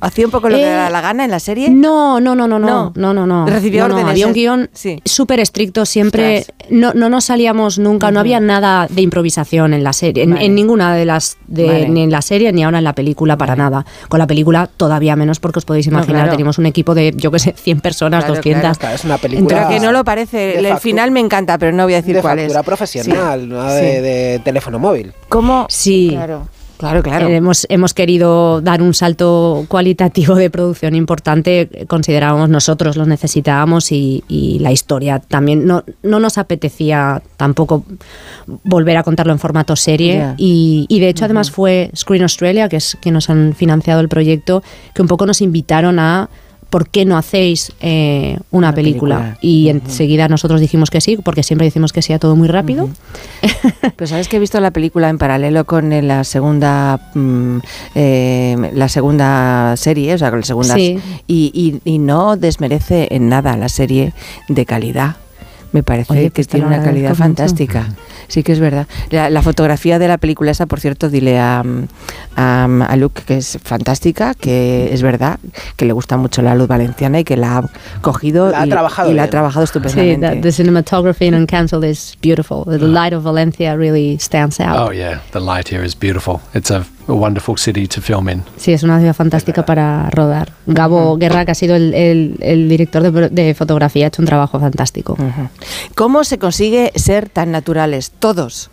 ¿Hacía 0.01 0.27
un 0.27 0.31
poco 0.31 0.49
lo 0.49 0.57
que 0.57 0.63
Eh, 0.63 0.67
le 0.67 0.73
daba 0.73 0.91
la 0.91 1.01
gana 1.01 1.25
en 1.25 1.31
la 1.31 1.41
serie? 1.41 1.71
No, 1.71 2.21
no, 2.21 2.35
no, 2.35 2.47
no, 2.47 2.59
no, 2.59 2.93
no, 2.95 3.15
no, 3.15 3.27
no. 3.27 3.47
Recibía 3.47 3.83
No, 3.83 3.89
no, 3.89 3.95
órdenes. 3.95 4.11
había 4.13 4.27
un 4.27 4.31
es- 4.33 4.37
guion 4.37 4.71
Sí. 4.73 5.01
súper 5.05 5.41
estricto, 5.41 5.87
siempre 5.87 6.45
no, 6.71 6.93
no 6.95 7.09
nos 7.09 7.25
salíamos 7.25 7.79
nunca, 7.79 8.11
no 8.11 8.21
había 8.21 8.39
nada 8.41 8.87
de 8.91 9.03
improvisación 9.03 9.73
en 9.75 9.83
la 9.85 9.93
serie, 9.93 10.25
en, 10.25 10.33
Vale. 10.35 10.45
en 10.45 10.55
ninguna 10.55 10.95
de 10.95 11.05
las, 11.07 11.39
de, 11.47 11.67
Vale. 11.67 11.89
ni 11.89 12.03
en 12.03 12.11
la 12.11 12.23
serie 12.23 12.53
ni 12.53 12.63
ahora 12.65 12.79
en 12.79 12.85
la 12.85 12.95
película 12.95 13.37
para 13.37 13.57
nada. 13.57 13.87
Con 14.09 14.19
la 14.19 14.27
película 14.27 14.69
todavía 14.77 15.17
menos 15.17 15.41
porque 15.41 15.59
os 15.61 15.65
podéis 15.65 15.87
No, 15.89 15.95
imaginar, 15.99 16.23
claro. 16.23 16.31
teníamos 16.33 16.59
un 16.59 16.67
equipo 16.67 16.95
de, 16.95 17.13
yo 17.17 17.31
qué 17.31 17.39
sé, 17.39 17.53
100 17.57 17.81
personas, 17.81 18.25
Claro, 18.25 18.37
200. 18.37 18.79
Claro, 18.79 18.95
es 18.95 19.05
una 19.05 19.19
Pero 19.19 19.33
película... 19.35 19.69
que 19.69 19.81
no 19.81 19.93
lo 19.93 20.05
parece. 20.05 20.37
de 20.37 20.59
El 20.71 20.79
final 20.79 21.11
me 21.11 21.21
encanta, 21.21 21.57
pero 21.59 21.73
no 21.73 21.85
voy 21.85 21.95
a 21.95 21.97
decir 21.97 22.15
de 22.17 22.21
cuál 22.23 22.39
es. 22.39 22.45
factura 22.53 22.63
profesional, 22.63 23.49
no 23.49 23.63
de, 23.65 23.81
Sí. 23.97 24.01
de 24.03 24.41
teléfono 24.45 24.79
móvil. 24.79 25.13
¿Cómo? 25.29 25.67
Sí. 25.69 26.11
Claro, 26.13 26.49
claro, 26.79 27.03
claro. 27.03 27.29
Eh, 27.29 27.37
hemos, 27.37 27.67
hemos 27.69 27.95
querido 27.95 28.61
dar 28.61 28.83
un 28.83 28.95
salto 28.95 29.65
cualitativo 29.69 30.35
de 30.35 30.51
producción 30.51 30.95
importante, 30.95 31.87
considerábamos 31.89 32.49
nosotros, 32.49 32.97
lo 32.97 33.07
necesitábamos 33.07 33.93
y, 33.93 34.25
y 34.29 34.59
la 34.61 34.73
historia 34.73 35.19
también. 35.19 35.67
No, 35.67 35.85
no 36.03 36.21
nos 36.21 36.39
apetecía 36.39 37.23
tampoco 37.37 37.85
volver 38.65 38.97
a 38.97 39.03
contarlo 39.03 39.33
en 39.33 39.39
formato 39.39 39.77
serie 39.77 40.35
y, 40.37 40.87
y 40.89 41.01
de 41.01 41.09
hecho 41.09 41.25
además 41.25 41.51
fue 41.51 41.91
Screen 41.95 42.23
Australia, 42.23 42.69
que 42.69 42.77
es 42.77 42.97
quien 43.01 43.15
nos 43.15 43.31
han 43.31 43.55
financiado 43.55 44.01
el 44.01 44.09
proyecto, 44.09 44.63
que 44.95 45.03
un 45.03 45.09
poco 45.09 45.27
nos 45.27 45.41
invitaron 45.41 45.99
a... 45.99 46.29
¿Por 46.71 46.89
qué 46.89 47.05
no 47.05 47.17
hacéis 47.17 47.73
eh, 47.81 48.39
una, 48.51 48.75
película? 48.75 49.17
película. 49.19 49.39
Y 49.41 49.69
enseguida 49.69 50.29
nosotros 50.29 50.61
dijimos 50.61 50.91
que 50.91 51.01
sí, 51.01 51.17
porque 51.17 51.43
siempre 51.43 51.65
decimos 51.67 51.93
que 51.93 52.03
sí 52.03 52.13
a 52.13 52.19
todo 52.19 52.35
muy 52.37 52.49
rápido. 52.49 52.89
Pues 53.97 54.11
sabes 54.11 54.29
que 54.29 54.37
he 54.37 54.41
visto 54.41 54.61
la 54.61 54.73
película 54.73 55.09
en 55.09 55.17
paralelo 55.19 55.65
con 55.65 55.93
eh, 55.93 56.03
la 56.03 56.25
segunda 56.25 57.11
mm, 57.15 57.59
eh, 57.95 58.71
la 58.75 58.89
segunda 58.89 59.75
serie, 59.77 60.15
o 60.15 60.19
sea, 60.19 60.31
con 60.31 60.41
la 60.41 60.47
segunda 60.47 60.75
Sí. 60.75 60.99
y, 61.27 61.81
y- 61.85 61.91
y 61.91 61.99
no 61.99 62.37
desmerece 62.37 63.09
en 63.11 63.29
nada 63.29 63.57
la 63.57 63.69
serie 63.69 64.13
de 64.49 64.67
calidad. 64.67 65.17
Me 65.73 65.83
parece 65.83 66.13
Oye, 66.13 66.23
que 66.25 66.31
pues 66.31 66.49
tiene 66.49 66.67
una 66.67 66.83
calidad 66.83 67.11
mucho. 67.11 67.19
fantástica. 67.23 67.89
Sí 68.29 68.43
que 68.43 68.53
es 68.53 68.61
verdad. 68.61 68.87
La, 69.11 69.31
la 69.31 69.43
fotografía 69.43 69.99
de 69.99 70.09
la 70.09 70.19
película 70.19 70.51
esa, 70.51 70.67
por 70.67 70.81
cierto, 70.81 71.09
dile 71.11 71.39
a, 71.39 71.63
a, 72.37 72.65
a 72.65 72.97
Luke 72.97 73.23
que 73.27 73.37
es 73.39 73.59
fantástica, 73.63 74.35
que 74.35 74.93
es 74.93 75.03
verdad, 75.03 75.39
que 75.77 75.85
le 75.85 75.93
gusta 75.93 76.17
mucho 76.17 76.43
la 76.43 76.55
luz 76.55 76.67
valenciana 76.69 77.21
y 77.21 77.25
que 77.25 77.37
la 77.37 77.59
ha 77.59 77.71
cogido 78.01 78.51
La 78.51 78.63
ha 78.63 78.67
y, 78.67 78.71
trabajado 78.71 79.11
y 79.11 79.15
la 79.15 79.25
ha 79.25 79.31
trabajado 79.31 79.67
Sí, 79.67 79.71
estupendamente. 79.77 80.31
the, 80.37 80.41
the 80.43 80.53
cinematography 80.53 81.27
in 81.27 81.35
Uncancelled 81.35 81.85
is 81.85 82.17
beautiful. 82.23 82.65
The 82.65 82.79
light 82.79 83.13
of 83.13 83.23
Valencia 83.23 83.77
really 83.77 84.19
stands 84.19 84.59
out. 84.61 84.77
Oh, 84.89 84.93
yeah. 84.93 85.21
The 85.33 85.41
light 85.41 85.69
here 85.71 85.85
is 85.85 85.95
beautiful. 85.99 86.41
It's 86.55 86.71
a, 86.71 86.85
a 87.09 87.13
wonderful 87.13 87.57
city 87.59 87.87
to 87.87 88.01
film 88.01 88.29
in. 88.29 88.43
Sí, 88.57 88.73
es 88.73 88.83
una 88.83 88.99
ciudad 88.99 89.15
fantástica 89.15 89.65
para 89.65 90.11
rodar. 90.11 90.53
Gabo 90.67 91.17
Guerra, 91.17 91.45
que 91.45 91.53
ha 91.53 91.55
sido 91.55 91.77
el, 91.77 91.95
el- 91.95 92.37
el 92.41 92.69
director 92.69 93.03
de, 93.11 93.29
de 93.29 93.55
fotografía, 93.55 94.07
ha 94.07 94.09
hecho 94.09 94.23
un 94.23 94.27
trabajo 94.27 94.59
fantástico. 94.61 95.17
¿Cómo 95.95 96.25
se 96.25 96.39
consigue 96.39 96.93
ser 96.97 97.29
tan 97.29 97.51
naturales? 97.53 98.11
Todos. 98.19 98.71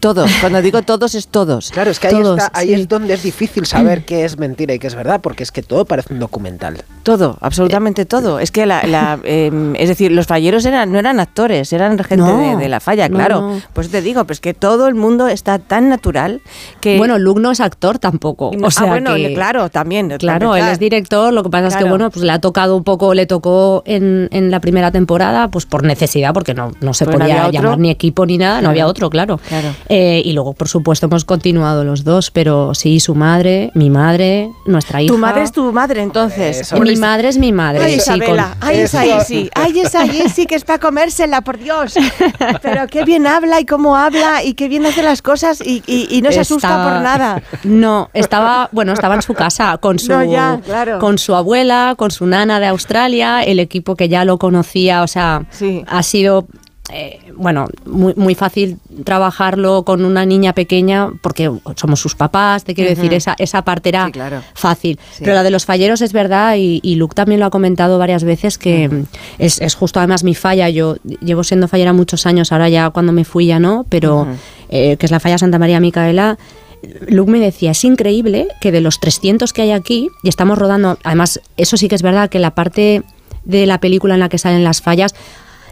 Todos. 0.00 0.30
Cuando 0.40 0.62
digo 0.62 0.82
todos 0.82 1.14
es 1.16 1.26
todos. 1.26 1.70
Claro, 1.72 1.90
es 1.90 1.98
que 1.98 2.06
ahí, 2.06 2.14
Todos, 2.14 2.38
está, 2.38 2.50
ahí 2.56 2.68
sí. 2.68 2.74
es 2.74 2.88
donde 2.88 3.14
es 3.14 3.22
difícil 3.24 3.66
saber 3.66 4.04
qué 4.04 4.24
es 4.24 4.38
mentira 4.38 4.72
y 4.74 4.78
qué 4.78 4.86
es 4.86 4.94
verdad, 4.94 5.20
porque 5.20 5.42
es 5.42 5.50
que 5.50 5.62
todo 5.62 5.84
parece 5.86 6.12
un 6.14 6.20
documental. 6.20 6.82
Todo, 7.02 7.36
absolutamente 7.40 8.04
todo. 8.04 8.38
Es 8.38 8.52
que 8.52 8.64
la, 8.64 8.82
la, 8.84 9.18
eh, 9.24 9.50
es 9.76 9.88
decir, 9.88 10.12
los 10.12 10.26
falleros 10.26 10.64
eran, 10.66 10.92
no 10.92 10.98
eran 11.00 11.18
actores, 11.18 11.72
eran 11.72 11.98
gente 11.98 12.16
No, 12.16 12.38
de, 12.38 12.56
de 12.62 12.68
la 12.68 12.78
falla, 12.78 13.08
no, 13.08 13.16
claro. 13.16 13.40
no. 13.40 13.62
Pues 13.72 13.90
te 13.90 14.00
digo, 14.00 14.24
pues 14.24 14.40
que 14.40 14.54
todo 14.54 14.86
el 14.86 14.94
mundo 14.94 15.26
está 15.26 15.58
tan 15.58 15.88
natural 15.88 16.42
que 16.80 16.96
Bueno, 16.98 17.18
Luke 17.18 17.40
no 17.40 17.50
es 17.50 17.60
actor 17.60 17.98
tampoco. 17.98 18.52
No, 18.56 18.68
O 18.68 18.70
sea 18.70 18.84
ah, 18.86 18.90
bueno, 18.90 19.14
que- 19.16 19.34
claro, 19.34 19.68
también. 19.68 20.10
Claro, 20.18 20.54
él 20.54 20.64
es 20.68 20.78
director, 20.78 21.32
lo 21.32 21.42
que 21.42 21.50
pasa 21.50 21.68
es 21.68 21.76
que 21.76 21.84
bueno, 21.84 22.10
pues 22.10 22.24
le 22.24 22.30
ha 22.30 22.40
tocado 22.40 22.76
un 22.76 22.84
poco, 22.84 23.14
le 23.14 23.26
tocó 23.26 23.82
en, 23.84 24.28
en 24.30 24.50
la 24.52 24.60
primera 24.60 24.92
temporada, 24.92 25.48
pues 25.48 25.66
por 25.66 25.82
necesidad, 25.82 26.32
porque 26.32 26.54
no, 26.54 26.70
no 26.80 26.94
se 26.94 27.04
Pues 27.04 27.16
podía 27.16 27.50
llamar 27.50 27.78
ni 27.78 27.90
equipo 27.90 28.26
ni 28.26 28.38
nada, 28.38 28.60
no 28.60 28.70
había 28.70 28.86
otro, 28.86 29.10
claro. 29.10 29.40
Claro. 29.48 29.70
Eh, 29.88 30.20
y 30.24 30.32
luego, 30.32 30.52
por 30.52 30.68
supuesto, 30.68 31.06
hemos 31.06 31.24
continuado 31.24 31.82
los 31.84 32.04
dos, 32.04 32.30
pero 32.30 32.74
sí, 32.74 33.00
su 33.00 33.14
madre, 33.14 33.70
mi 33.74 33.88
madre, 33.90 34.50
nuestra 34.66 35.00
hija. 35.00 35.12
Tu 35.12 35.18
madre 35.18 35.42
es 35.44 35.52
tu 35.52 35.72
madre, 35.72 36.02
entonces. 36.02 36.72
mi 36.78 36.96
madre 36.96 37.28
es 37.28 37.38
mi 37.38 37.52
madre. 37.52 37.82
Ay, 37.84 37.92
sí, 37.94 37.98
Isabela, 37.98 38.54
con- 38.58 38.68
ay, 38.68 38.80
esa 38.80 39.06
Isi, 39.06 39.50
ay, 39.54 39.80
esa 39.80 40.04
Isi 40.24 40.46
que 40.46 40.56
es 40.56 40.64
para 40.64 40.78
comérsela, 40.78 41.40
por 41.40 41.58
Dios. 41.58 41.94
Pero 42.62 42.86
qué 42.86 43.04
bien 43.04 43.26
habla 43.26 43.60
y 43.60 43.64
cómo 43.66 43.96
habla 43.96 44.42
y 44.44 44.54
qué 44.54 44.68
bien 44.68 44.84
hace 44.84 45.02
las 45.02 45.22
cosas 45.22 45.60
y, 45.64 45.82
y- 45.86 46.06
y 46.10 46.20
no 46.22 46.32
se 46.32 46.40
asusta 46.40 46.82
por 46.84 47.02
nada. 47.02 47.42
No, 47.64 48.10
estaba, 48.12 48.68
bueno, 48.72 48.92
estaba 48.92 49.14
en 49.14 49.22
su 49.22 49.34
casa 49.34 49.78
con 49.78 49.98
su, 49.98 50.12
No, 50.12 50.22
ya, 50.24 50.60
claro. 50.64 50.98
con 50.98 51.16
su 51.18 51.34
abuela, 51.34 51.94
con 51.96 52.10
su 52.10 52.26
nana 52.26 52.60
de 52.60 52.66
Australia, 52.66 53.42
el 53.42 53.58
equipo 53.58 53.96
que 53.96 54.08
ya 54.08 54.24
lo 54.24 54.38
conocía, 54.38 55.02
o 55.02 55.06
sea, 55.06 55.44
ha 55.86 56.02
sido 56.02 56.46
eh, 56.92 57.20
bueno, 57.36 57.68
muy, 57.84 58.14
muy 58.16 58.34
fácil 58.34 58.78
trabajarlo 59.04 59.84
con 59.84 60.04
una 60.04 60.24
niña 60.24 60.52
pequeña 60.54 61.10
porque 61.22 61.50
somos 61.76 62.00
sus 62.00 62.14
papás, 62.14 62.64
te 62.64 62.74
quiero 62.74 62.90
decir, 62.90 63.12
esa, 63.14 63.34
esa 63.38 63.62
parte 63.62 63.90
era 63.90 64.10
claro. 64.10 64.42
fácil. 64.54 64.98
Sí. 65.12 65.22
Pero 65.24 65.34
la 65.34 65.42
de 65.42 65.50
los 65.50 65.66
falleros 65.66 66.00
es 66.00 66.12
verdad 66.12 66.56
y, 66.56 66.80
y 66.82 66.94
Luke 66.96 67.14
también 67.14 67.40
lo 67.40 67.46
ha 67.46 67.50
comentado 67.50 67.98
varias 67.98 68.24
veces 68.24 68.58
que 68.58 69.04
es, 69.38 69.60
es 69.60 69.74
justo 69.74 70.00
además 70.00 70.24
mi 70.24 70.34
falla. 70.34 70.68
Yo 70.68 70.96
llevo 71.20 71.44
siendo 71.44 71.68
fallera 71.68 71.92
muchos 71.92 72.26
años, 72.26 72.52
ahora 72.52 72.68
ya 72.68 72.90
cuando 72.90 73.12
me 73.12 73.24
fui 73.24 73.46
ya 73.46 73.58
no, 73.58 73.84
pero 73.88 74.26
eh, 74.68 74.96
que 74.96 75.06
es 75.06 75.12
la 75.12 75.20
falla 75.20 75.38
Santa 75.38 75.58
María 75.58 75.80
Micaela. 75.80 76.38
Luke 77.08 77.30
me 77.30 77.40
decía, 77.40 77.72
es 77.72 77.84
increíble 77.84 78.48
que 78.60 78.70
de 78.70 78.80
los 78.80 79.00
300 79.00 79.52
que 79.52 79.62
hay 79.62 79.72
aquí, 79.72 80.08
y 80.22 80.28
estamos 80.28 80.58
rodando, 80.58 80.96
además, 81.02 81.40
eso 81.56 81.76
sí 81.76 81.88
que 81.88 81.96
es 81.96 82.02
verdad 82.02 82.30
que 82.30 82.38
la 82.38 82.52
parte 82.52 83.02
de 83.44 83.66
la 83.66 83.80
película 83.80 84.14
en 84.14 84.20
la 84.20 84.28
que 84.28 84.38
salen 84.38 84.62
las 84.62 84.80
fallas, 84.80 85.14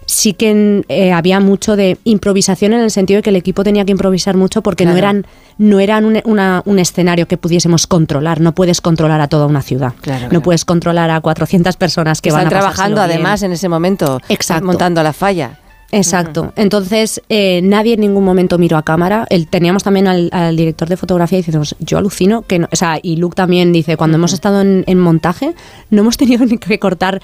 sí 0.07 0.33
que 0.33 0.85
eh, 0.89 1.13
había 1.13 1.41
mucho 1.41 1.77
de 1.77 1.99
improvisación 2.05 2.73
en 2.73 2.81
el 2.81 2.91
sentido 2.91 3.19
de 3.19 3.23
que 3.23 3.31
el 3.31 3.37
equipo 3.37 3.65
tenía 3.65 3.85
que 3.85 3.93
improvisar 3.93 4.37
mucho 4.37 4.63
porque 4.63 4.87
no 4.87 4.97
eran, 4.97 5.27
no 5.59 5.81
eran 5.81 6.05
un, 6.05 6.21
una- 6.25 6.63
un 6.65 6.79
escenario 6.79 7.27
que 7.29 7.37
pudiésemos 7.37 7.87
controlar. 7.87 8.41
No 8.41 8.55
puedes 8.55 8.81
controlar 8.81 9.21
a 9.21 9.29
toda 9.29 9.47
una 9.47 9.63
ciudad. 9.63 9.93
Claro, 10.01 10.23
no 10.25 10.29
claro. 10.31 10.43
puedes 10.43 10.65
controlar 10.65 11.11
a 11.11 11.21
400 11.21 11.77
personas 11.77 12.21
que 12.23 12.29
Están 12.31 12.45
van 12.45 12.47
a 12.47 12.51
trabajando 12.51 13.01
bien. 13.03 13.11
además 13.11 13.43
en 13.43 13.53
ese 13.53 13.69
momento, 13.69 14.21
Exacto. 14.29 14.65
montando 14.65 15.03
la 15.03 15.13
falla. 15.13 15.59
Exacto. 15.93 16.53
Entonces, 16.57 17.23
eh, 17.29 17.61
nadie 17.63 17.95
en 17.95 18.01
ningún 18.01 18.25
momento 18.25 18.59
miró 18.59 18.77
a 18.77 18.83
cámara. 18.83 19.25
El, 19.31 19.47
teníamos 19.47 19.85
también 19.85 20.09
al, 20.09 20.29
al 20.33 20.57
director 20.57 20.89
de 20.89 20.97
fotografía 20.97 21.39
diciendo, 21.39 21.63
yo 21.79 21.99
alucino 21.99 22.43
que 22.43 22.59
no. 22.59 22.69
O 22.73 22.77
sea, 22.77 22.99
y 23.01 23.17
Luke 23.17 23.37
también 23.37 23.73
dice, 23.73 23.97
cuando 23.97 24.17
hemos 24.17 24.33
estado 24.33 24.61
en, 24.63 24.83
en 24.89 24.99
montaje, 24.99 25.55
no 25.91 26.01
hemos 26.03 26.17
tenido 26.17 26.45
ni 26.47 26.59
que 26.59 26.79
cortar, 26.81 27.23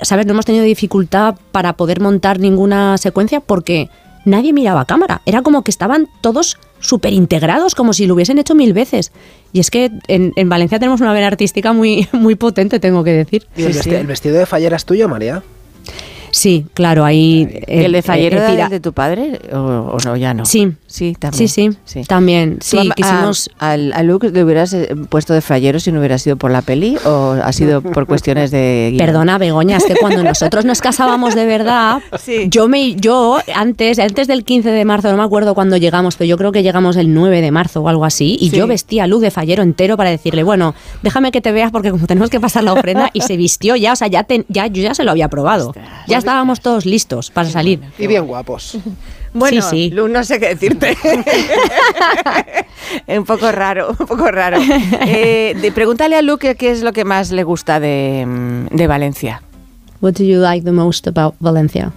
¿sabes? 0.00 0.26
No 0.26 0.32
hemos 0.32 0.44
tenido 0.44 0.64
dificultad 0.64 1.36
para 1.52 1.74
poder 1.74 2.00
montar 2.00 2.38
ninguna 2.40 2.98
secuencia 2.98 3.40
porque 3.40 3.88
nadie 4.24 4.52
miraba 4.52 4.80
a 4.82 4.84
cámara. 4.86 5.20
Era 5.26 5.42
como 5.42 5.62
que 5.62 5.70
estaban 5.70 6.08
todos 6.20 6.56
súper 6.80 7.12
integrados, 7.12 7.74
como 7.74 7.92
si 7.92 8.06
lo 8.06 8.14
hubiesen 8.14 8.38
hecho 8.38 8.54
mil 8.54 8.72
veces. 8.72 9.12
Y 9.52 9.60
es 9.60 9.70
que 9.70 9.90
en, 10.08 10.32
en 10.36 10.48
Valencia 10.48 10.78
tenemos 10.78 11.00
una 11.00 11.12
vena 11.12 11.26
artística 11.28 11.72
muy, 11.72 12.08
muy 12.12 12.34
potente, 12.34 12.80
tengo 12.80 13.04
que 13.04 13.12
decir. 13.12 13.46
¿Y 13.56 13.62
el, 13.62 13.72
vesti- 13.74 13.92
el 13.94 14.06
vestido 14.06 14.36
de 14.38 14.46
fallera 14.46 14.76
es 14.76 14.84
tuyo, 14.84 15.08
María? 15.08 15.42
Sí, 16.34 16.66
claro, 16.74 17.04
ahí... 17.04 17.60
¿El 17.68 17.92
de 17.92 18.02
Fallero 18.02 18.36
eh, 18.36 18.40
era 18.40 18.50
tira- 18.50 18.64
el 18.64 18.70
de 18.70 18.80
tu 18.80 18.92
padre 18.92 19.38
o, 19.52 19.56
o 19.56 19.98
no? 20.04 20.16
Ya 20.16 20.34
no. 20.34 20.44
Sí. 20.44 20.72
Sí, 20.86 21.16
también. 21.18 21.48
Sí, 21.48 21.70
sí, 21.84 22.02
también. 22.04 22.58
¿Tú 22.58 22.66
Sí, 22.66 22.90
quisimos... 22.94 23.50
a, 23.58 23.70
al- 23.72 23.92
a 23.92 24.02
Luke 24.02 24.30
le 24.30 24.44
hubieras 24.44 24.72
eh, 24.74 24.94
puesto 25.08 25.32
de 25.32 25.40
Fallero 25.40 25.78
si 25.80 25.90
no 25.92 25.98
hubiera 25.98 26.18
sido 26.18 26.36
por 26.36 26.50
la 26.50 26.62
peli 26.62 26.96
o 27.04 27.36
ha 27.42 27.52
sido 27.52 27.82
por 27.82 28.06
cuestiones 28.06 28.50
de 28.50 28.90
guion? 28.92 29.04
Perdona, 29.06 29.38
Begoña, 29.38 29.76
es 29.76 29.84
que 29.84 29.94
cuando 29.96 30.22
nosotros 30.24 30.64
nos 30.64 30.80
casábamos 30.80 31.34
de 31.34 31.46
verdad, 31.46 32.00
yo 32.48 32.68
me 32.68 32.94
yo 32.94 33.38
antes 33.54 33.98
antes 33.98 34.26
del 34.28 34.44
15 34.44 34.70
de 34.70 34.84
marzo, 34.84 35.10
no 35.10 35.16
me 35.16 35.22
acuerdo 35.24 35.54
cuándo 35.54 35.76
llegamos, 35.76 36.16
pero 36.16 36.26
yo 36.28 36.36
creo 36.36 36.52
que 36.52 36.62
llegamos 36.62 36.96
el 36.96 37.12
9 37.14 37.40
de 37.40 37.50
marzo 37.50 37.80
o 37.82 37.88
algo 37.88 38.04
así, 38.04 38.36
y 38.40 38.50
Sí. 38.50 38.56
yo 38.56 38.66
vestía 38.68 39.04
a 39.04 39.06
Luz 39.08 39.20
de 39.20 39.30
fallero 39.32 39.62
entero 39.64 39.96
para 39.96 40.10
decirle, 40.10 40.42
bueno, 40.44 40.74
déjame 41.02 41.32
que 41.32 41.40
te 41.40 41.50
veas 41.52 41.70
porque 41.72 41.90
como 41.90 42.06
tenemos 42.06 42.30
que 42.30 42.38
pasar 42.40 42.62
la 42.64 42.72
ofrenda, 42.72 43.10
y 43.12 43.20
se 43.22 43.36
vistió 43.36 43.74
ya, 43.76 43.92
o 43.92 43.96
sea, 43.96 44.06
ya, 44.08 44.22
ten- 44.24 44.44
ya 44.48 44.66
yo 44.68 44.80
ya 44.82 44.94
se 44.94 45.02
lo 45.04 45.10
había 45.10 45.28
probado. 45.28 45.74
Ya 46.06 46.18
estábamos 46.24 46.60
todos 46.60 46.86
listos 46.86 47.30
para 47.30 47.48
salir. 47.48 47.80
Y 47.98 48.06
bien 48.06 48.26
guapos. 48.26 48.76
Bueno, 49.36 49.62
Sí, 49.62 49.88
sí. 49.88 49.90
Luke, 49.90 50.12
no 50.12 50.22
sé 50.22 50.38
qué 50.38 50.54
decirte. 50.54 50.96
un 53.08 53.24
poco 53.24 53.50
raro, 53.50 53.88
un 53.98 54.06
poco 54.06 54.30
raro. 54.30 54.58
Eh, 55.06 55.56
de- 55.60 55.72
pregúntale 55.72 56.16
a 56.16 56.22
Luke 56.22 56.54
qué 56.54 56.70
es 56.70 56.82
lo 56.82 56.92
que 56.92 57.04
más 57.04 57.32
le 57.32 57.42
gusta 57.42 57.80
de, 57.80 58.24
mm, 58.26 58.76
de 58.76 58.86
Valencia. 58.86 59.42
What 60.00 60.12
do 60.14 60.22
you 60.24 60.38
like 60.40 60.64
the 60.64 60.70
most 60.72 61.08
about 61.08 61.34
Valencia? 61.40 61.92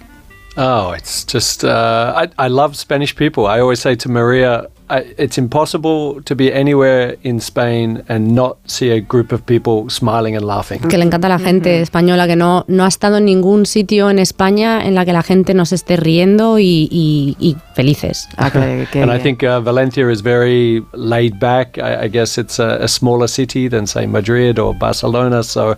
Oh, 0.56 0.94
it's 0.98 1.26
just, 1.32 1.64
uh, 1.64 2.14
I, 2.16 2.30
I 2.44 2.50
love 2.50 2.76
Spanish 2.76 3.16
people. 3.16 3.44
I 3.46 3.60
always 3.62 3.80
say 3.80 3.96
to 3.98 4.10
Maria, 4.10 4.68
I, 4.90 5.14
it's 5.18 5.38
impossible 5.38 6.22
to 6.24 6.36
be 6.36 6.52
anywhere 6.54 7.18
in 7.24 7.40
Spain 7.42 8.04
and 8.08 8.34
not 8.34 8.58
see 8.66 8.90
a 8.92 9.02
group 9.02 9.34
of 9.34 9.42
people 9.46 9.90
smiling 9.90 10.36
and 10.36 10.46
laughing. 10.46 10.80
que 10.88 10.98
le 10.98 11.04
encanta 11.04 11.28
a 11.28 11.30
la 11.32 11.40
gente 11.40 11.82
española, 11.82 12.26
que 12.28 12.36
no, 12.38 12.64
no 12.68 12.86
ha 12.86 12.88
estado 12.88 13.18
en 13.18 13.26
ningún 13.26 13.66
sitio 13.66 14.10
en 14.10 14.18
España 14.20 14.86
en 14.86 14.96
la 14.96 15.04
que 15.06 15.12
la 15.14 15.24
gente 15.24 15.54
nos 15.54 15.74
esté 15.74 15.98
riendo 15.98 16.58
y, 16.60 16.88
y- 16.92 17.36
y 17.40 17.58
felices. 17.76 18.28
Ah, 18.38 18.50
and 18.54 19.12
I 19.12 19.20
think 19.20 19.44
uh, 19.44 19.60
Valencia 19.62 20.10
is 20.10 20.22
very 20.22 20.84
laid 20.94 21.38
back. 21.40 21.78
I, 21.78 22.06
I 22.06 22.08
guess 22.08 22.38
it's 22.38 22.60
a, 22.60 22.78
a 22.82 22.88
smaller 22.88 23.28
city 23.28 23.68
than, 23.68 23.88
say, 23.88 24.08
Madrid 24.08 24.58
or 24.58 24.74
Barcelona, 24.74 25.44
so 25.44 25.76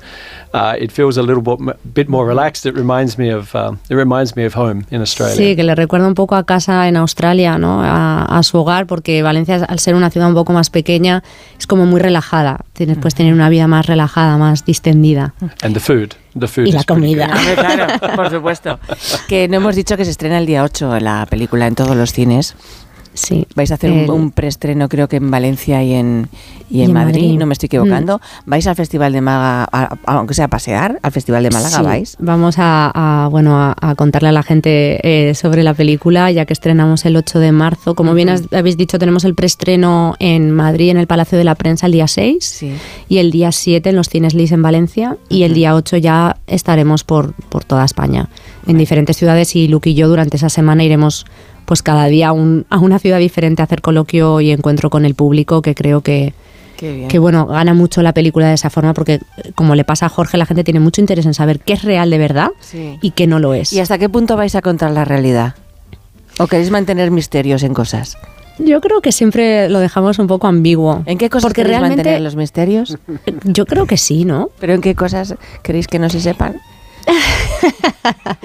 uh, 0.54 0.76
it 0.80 0.92
feels 0.92 1.18
a 1.18 1.22
little 1.24 1.42
bit, 1.42 1.76
bit 1.94 2.10
more 2.10 2.26
relaxed. 2.28 2.66
It 2.66 2.76
reminds 2.76 3.18
me 3.18 3.30
of 3.34 3.54
um, 3.56 3.80
it 3.90 3.96
reminds 3.96 4.36
me 4.36 4.46
of 4.46 4.54
home 4.56 4.86
in 4.92 5.02
Australia. 5.02 5.36
Sí, 5.36 5.56
que 5.56 5.64
le 5.64 5.74
recuerda 5.76 6.08
un 6.08 6.14
poco 6.16 6.36
a 6.36 6.44
casa 6.44 6.88
en 6.88 6.96
Australia, 6.98 7.58
¿no? 7.58 7.82
A, 7.84 8.26
a 8.38 8.44
su 8.44 8.58
hogar, 8.58 8.86
porque 9.00 9.24
Valencia, 9.24 9.66
al 9.66 9.80
ser 9.80 9.96
una 9.96 10.10
ciudad 10.10 10.28
un 10.28 10.34
poco 10.34 10.52
más 10.52 10.70
pequeña, 10.70 11.24
es 11.58 11.68
como 11.68 11.86
muy 11.86 12.02
relajada. 12.02 12.66
Tienes, 12.74 12.98
puedes 12.98 13.16
tener 13.16 13.34
una 13.34 13.48
vida 13.48 13.66
más 13.66 13.86
relajada, 13.86 14.38
más 14.38 14.66
distendida. 14.66 15.34
And 15.62 15.74
the 15.74 15.80
food, 15.80 16.16
the 16.38 16.50
food. 16.50 16.66
Y 16.66 16.74
la 16.74 16.84
comida. 16.84 17.30
claro, 17.56 17.88
por 18.18 18.30
supuesto. 18.30 18.78
Que 19.30 19.48
no 19.48 19.56
hemos 19.56 19.78
dicho 19.78 19.96
que 19.96 20.04
se 20.04 20.12
estrena 20.12 20.38
el 20.38 20.46
día 20.46 20.66
8 20.66 21.00
la 21.00 21.26
película 21.30 21.66
en 21.68 21.76
todos 21.76 21.96
los 21.96 22.12
cines. 22.12 22.56
Sí. 23.20 23.46
Vais 23.56 23.72
a 23.72 23.76
hacer 23.76 23.92
un, 23.92 24.00
El- 24.00 24.10
un 24.12 24.32
preestreno, 24.32 24.88
creo 24.90 25.08
que 25.08 25.18
en 25.18 25.30
Valencia 25.30 25.84
y 25.84 25.94
en, 25.94 26.30
y 26.70 26.80
Y 26.80 26.84
en 26.84 26.94
Madrid, 26.94 27.22
Madrid. 27.22 27.38
no 27.40 27.46
me 27.46 27.54
estoy 27.54 27.68
equivocando. 27.68 28.22
¿Vais 28.46 28.66
al 28.68 28.76
Festival 28.76 29.12
de 29.14 29.22
Málaga, 29.22 29.68
a- 29.72 29.84
a- 30.06 30.14
aunque 30.18 30.34
sea 30.34 30.46
a 30.46 30.48
pasear, 30.48 31.00
al 31.02 31.12
Festival 31.12 31.44
de 31.44 31.50
Málaga 31.52 31.78
Sí, 31.78 31.84
vais? 31.84 32.16
Vamos 32.20 32.56
a, 32.60 32.92
a, 32.94 33.28
bueno, 33.30 33.58
a, 33.60 33.96
contarle 33.96 34.30
a 34.30 34.32
la 34.32 34.44
gente 34.44 35.00
eh, 35.04 35.36
sobre 35.36 35.64
la 35.64 35.74
película, 35.74 36.32
ya 36.32 36.46
que 36.46 36.54
estrenamos 36.54 37.06
el 37.06 37.16
8 37.18 37.40
de 37.40 37.52
marzo. 37.52 37.96
Como 37.96 38.14
bien 38.14 38.30
has- 38.30 38.44
habéis 38.54 38.78
dicho, 38.78 39.00
tenemos 39.00 39.26
el 39.26 39.36
preestreno 39.36 40.16
en 40.20 40.52
Madrid, 40.52 40.90
en 40.90 40.98
el 40.98 41.08
Palacio 41.08 41.38
de 41.38 41.44
la 41.44 41.56
Prensa, 41.56 41.88
el 41.88 41.92
día 41.94 42.08
6, 42.08 42.64
y 43.10 43.18
el 43.18 43.32
día 43.32 43.52
7 43.52 43.90
en 43.90 43.96
los 43.96 44.08
Cines 44.10 44.34
Lis 44.34 44.52
en 44.52 44.62
Valencia, 44.62 45.18
y 45.28 45.44
el 45.44 45.54
día 45.54 45.76
8 45.76 45.98
ya 45.98 46.38
estaremos 46.48 47.04
por, 47.04 47.34
por 47.50 47.64
toda 47.64 47.84
España, 47.86 48.30
en 48.68 48.78
diferentes 48.78 49.18
ciudades, 49.18 49.56
y 49.56 49.68
Luke 49.68 49.90
y 49.90 49.94
yo 49.96 50.08
durante 50.08 50.38
esa 50.38 50.50
semana 50.50 50.84
iremos 50.84 51.26
pues 51.70 51.84
cada 51.84 52.08
día 52.08 52.30
a, 52.30 52.32
un- 52.32 52.66
a 52.72 52.80
una 52.80 52.98
ciudad 52.98 53.20
diferente 53.20 53.62
a 53.62 53.66
hacer 53.66 53.82
coloquio 53.84 54.42
y 54.42 54.50
encuentro 54.50 54.90
con 54.90 55.06
el 55.06 55.14
público, 55.14 55.62
que 55.62 55.76
creo 55.76 56.02
que, 56.02 56.34
que 56.78 57.20
bueno, 57.20 57.46
gana 57.46 57.76
mucho 57.76 58.02
la 58.02 58.12
película 58.12 58.48
de 58.48 58.56
esa 58.56 58.72
forma 58.72 58.96
porque 58.96 59.20
como 59.54 59.76
le 59.76 59.84
pasa 59.84 60.08
a 60.08 60.10
Jorge, 60.10 60.38
la 60.38 60.48
gente 60.48 60.64
tiene 60.64 60.80
mucho 60.80 61.00
interés 61.00 61.28
en 61.28 61.36
saber 61.36 61.60
qué 61.60 61.74
es 61.74 61.84
real 61.84 62.10
de 62.10 62.18
verdad 62.18 62.50
Sí. 62.60 62.98
y 63.04 63.12
qué 63.12 63.28
no 63.28 63.38
lo 63.38 63.54
es. 63.54 63.72
¿Y 63.72 63.80
hasta 63.82 64.00
qué 64.00 64.10
punto 64.10 64.36
vais 64.36 64.56
a 64.56 64.64
contar 64.64 64.90
la 64.90 65.06
realidad? 65.06 65.54
¿O 66.40 66.48
queréis 66.48 66.72
mantener 66.72 67.12
misterios 67.12 67.62
en 67.62 67.76
cosas? 67.76 68.18
Yo 68.58 68.82
creo 68.82 69.02
que 69.02 69.12
siempre 69.12 69.70
lo 69.70 69.80
dejamos 69.80 70.18
un 70.18 70.26
poco 70.26 70.48
ambiguo. 70.48 71.04
¿En 71.06 71.20
qué 71.20 71.30
cosas 71.30 71.44
Porque 71.50 71.62
queréis 71.62 71.78
realmente 71.82 71.98
mantener 71.98 72.22
los 72.22 72.36
misterios? 72.36 72.98
yo 73.44 73.66
creo 73.68 73.86
que 73.86 73.98
sí, 73.98 74.26
¿no? 74.26 74.50
¿Pero 74.60 74.74
en 74.74 74.82
qué 74.82 74.96
cosas 74.96 75.36
queréis 75.62 75.88
que 75.88 76.00
no 76.00 76.10
se 76.10 76.20
sepan? 76.20 76.56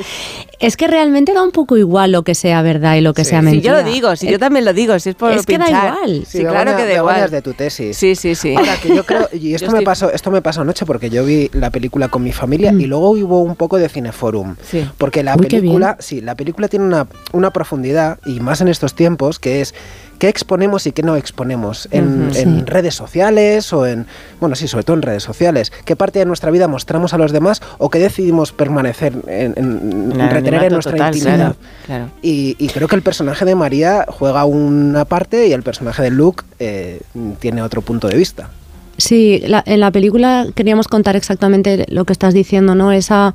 Es 0.60 0.76
que 0.76 0.86
realmente 0.86 1.32
da 1.34 1.42
un 1.42 1.50
poco 1.50 1.76
igual 1.76 2.12
lo 2.12 2.22
que 2.22 2.34
sea 2.34 2.62
verdad 2.62 2.94
y 2.96 3.00
lo 3.02 3.12
que 3.12 3.24
sea 3.24 3.40
Si 3.40 3.44
mentira. 3.44 3.64
yo 3.64 3.82
lo 3.82 3.90
digo, 3.92 4.16
si 4.16 4.28
yo 4.30 4.38
también 4.38 4.64
lo 4.64 4.72
digo, 4.72 4.98
si 4.98 5.10
es 5.10 5.14
por 5.14 5.32
Es 5.32 5.44
que 5.44 5.58
da 5.58 5.68
igual. 5.68 6.24
Sí, 6.26 6.38
Begoña- 6.38 6.50
claro 6.62 6.76
que 6.76 6.86
da 6.86 6.94
igual. 6.94 7.30
de 7.30 7.42
tu 7.42 7.52
tesis. 7.52 7.96
Sí, 7.96 8.14
sí, 8.14 8.34
sí. 8.34 8.54
Ahora 8.56 8.76
que 8.80 8.88
yo 8.94 9.04
creo, 9.06 9.28
y 9.32 9.54
esto 9.54 9.66
Yo 9.66 9.72
me 9.72 9.78
estoy- 9.78 9.84
pasó, 9.84 10.10
esto 10.10 10.30
me 10.30 10.40
pasó 10.40 10.62
anoche 10.62 10.86
porque 10.86 11.10
yo 11.10 11.24
vi 11.24 11.50
la 11.52 11.70
película 11.70 12.08
con 12.08 12.22
mi 12.22 12.32
familia 12.32 12.72
Mm. 12.72 12.80
y 12.80 12.86
luego 12.86 13.10
hubo 13.10 13.42
un 13.42 13.56
poco 13.56 13.76
de 13.78 13.88
cineforum. 13.90 14.56
Sí. 14.70 14.88
Porque 14.96 15.22
la 15.22 15.34
Uy, 15.36 15.46
película, 15.46 15.96
sí, 16.00 16.20
la 16.22 16.34
película 16.34 16.68
tiene 16.68 16.86
una, 16.86 17.08
una 17.32 17.50
profundidad, 17.52 18.18
y 18.24 18.40
más 18.40 18.60
en 18.62 18.68
estos 18.68 18.94
tiempos, 18.94 19.38
que 19.38 19.60
es 19.60 19.74
qué 20.18 20.28
exponemos 20.28 20.86
y 20.86 20.92
qué 20.92 21.02
no 21.02 21.16
exponemos 21.16 21.88
en, 21.90 22.30
sí. 22.32 22.44
redes 22.66 22.94
sociales 22.94 23.72
o 23.72 23.86
en, 23.86 24.06
bueno, 24.40 24.54
sí, 24.56 24.68
sobre 24.68 24.84
todo 24.84 24.96
en 24.96 25.02
redes 25.02 25.22
sociales. 25.22 25.72
¿Qué 25.84 25.96
parte 25.96 26.18
de 26.20 26.24
nuestra 26.24 26.50
vida 26.50 26.68
mostramos 26.68 27.14
a 27.14 27.18
los 27.18 27.32
demás 27.32 27.60
o 27.78 27.90
qué 27.90 27.98
decidimos 27.98 28.52
permanecer 28.52 29.12
en, 29.26 29.54
en- 29.56 30.12
En 30.12 30.20
el 30.20 30.30
retener 30.30 30.64
en 30.64 30.72
nuestra 30.72 30.92
total, 30.92 31.14
intimidad? 31.14 31.36
claro, 31.36 31.56
claro. 31.86 32.10
Y, 32.22 32.56
y 32.58 32.68
creo 32.68 32.88
que 32.88 32.96
el 32.96 33.02
personaje 33.02 33.44
de 33.44 33.54
María 33.54 34.06
juega 34.08 34.44
una 34.44 35.04
parte 35.04 35.46
y 35.48 35.52
el 35.52 35.62
personaje 35.62 36.02
de 36.02 36.10
Luke 36.10 36.44
eh, 36.58 37.00
tiene 37.40 37.62
otro 37.62 37.82
punto 37.82 38.08
de 38.08 38.16
vista. 38.16 38.50
Sí, 38.96 39.42
la- 39.46 39.62
en 39.66 39.80
la 39.80 39.90
película 39.90 40.46
queríamos 40.54 40.86
contar 40.88 41.16
exactamente 41.16 41.84
lo 41.88 42.04
que 42.04 42.12
estás 42.12 42.32
diciendo, 42.32 42.74
¿no? 42.74 42.92
Esa 42.92 43.34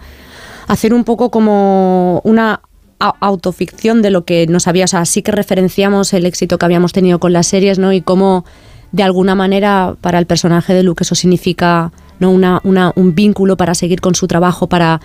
hacer 0.67 0.93
un 0.93 1.03
poco 1.03 1.31
como 1.31 2.21
una 2.23 2.61
autoficción 2.99 4.01
de 4.01 4.11
lo 4.11 4.25
que 4.25 4.45
nos 4.47 4.67
había, 4.67 4.85
o 4.85 4.87
sea, 4.87 5.05
sí 5.05 5.21
que 5.21 5.31
referenciamos 5.31 6.13
el 6.13 6.25
éxito 6.25 6.57
que 6.57 6.65
habíamos 6.65 6.91
tenido 6.91 7.19
con 7.19 7.33
las 7.33 7.47
series, 7.47 7.79
¿no? 7.79 7.93
Y 7.93 8.01
cómo 8.01 8.45
de 8.91 9.03
alguna 9.03 9.35
manera 9.35 9.95
para 10.01 10.19
el 10.19 10.25
personaje 10.25 10.73
de 10.73 10.83
Luke 10.83 11.03
eso 11.03 11.15
significa 11.15 11.91
¿no? 12.19 12.31
una, 12.31 12.61
un 12.63 13.15
vínculo 13.15 13.55
para 13.55 13.75
seguir 13.75 14.01
con 14.01 14.15
su 14.15 14.27
trabajo, 14.27 14.67
para 14.67 14.99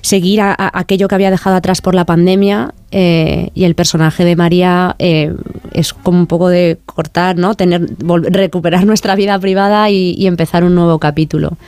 seguir 0.00 0.40
aquello 0.40 1.08
que 1.08 1.14
había 1.16 1.30
dejado 1.30 1.56
atrás 1.56 1.82
por 1.82 1.94
la 1.94 2.06
pandemia 2.06 2.72
eh, 2.92 3.50
y 3.54 3.64
el 3.64 3.74
personaje 3.74 4.24
de 4.24 4.36
María 4.36 4.94
eh, 5.00 5.34
es 5.72 5.92
como 5.92 6.20
un 6.20 6.28
poco 6.28 6.48
de 6.48 6.78
cortar, 6.86 7.36
¿no? 7.36 7.54
Tener, 7.54 7.84
recuperar 8.30 8.86
nuestra 8.86 9.16
vida 9.16 9.38
privada 9.38 9.90
y 9.90 10.26
empezar 10.26 10.62
un 10.62 10.76
nuevo 10.76 10.98
capítulo. 10.98 11.58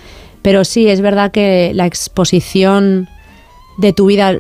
Pero 0.43 0.65
sí, 0.65 0.89
es 0.89 1.01
verdad 1.01 1.33
que 1.33 1.73
la 1.75 1.87
exposición 1.87 3.09
de 3.79 3.93
tu 3.93 4.07
vida, 4.07 4.37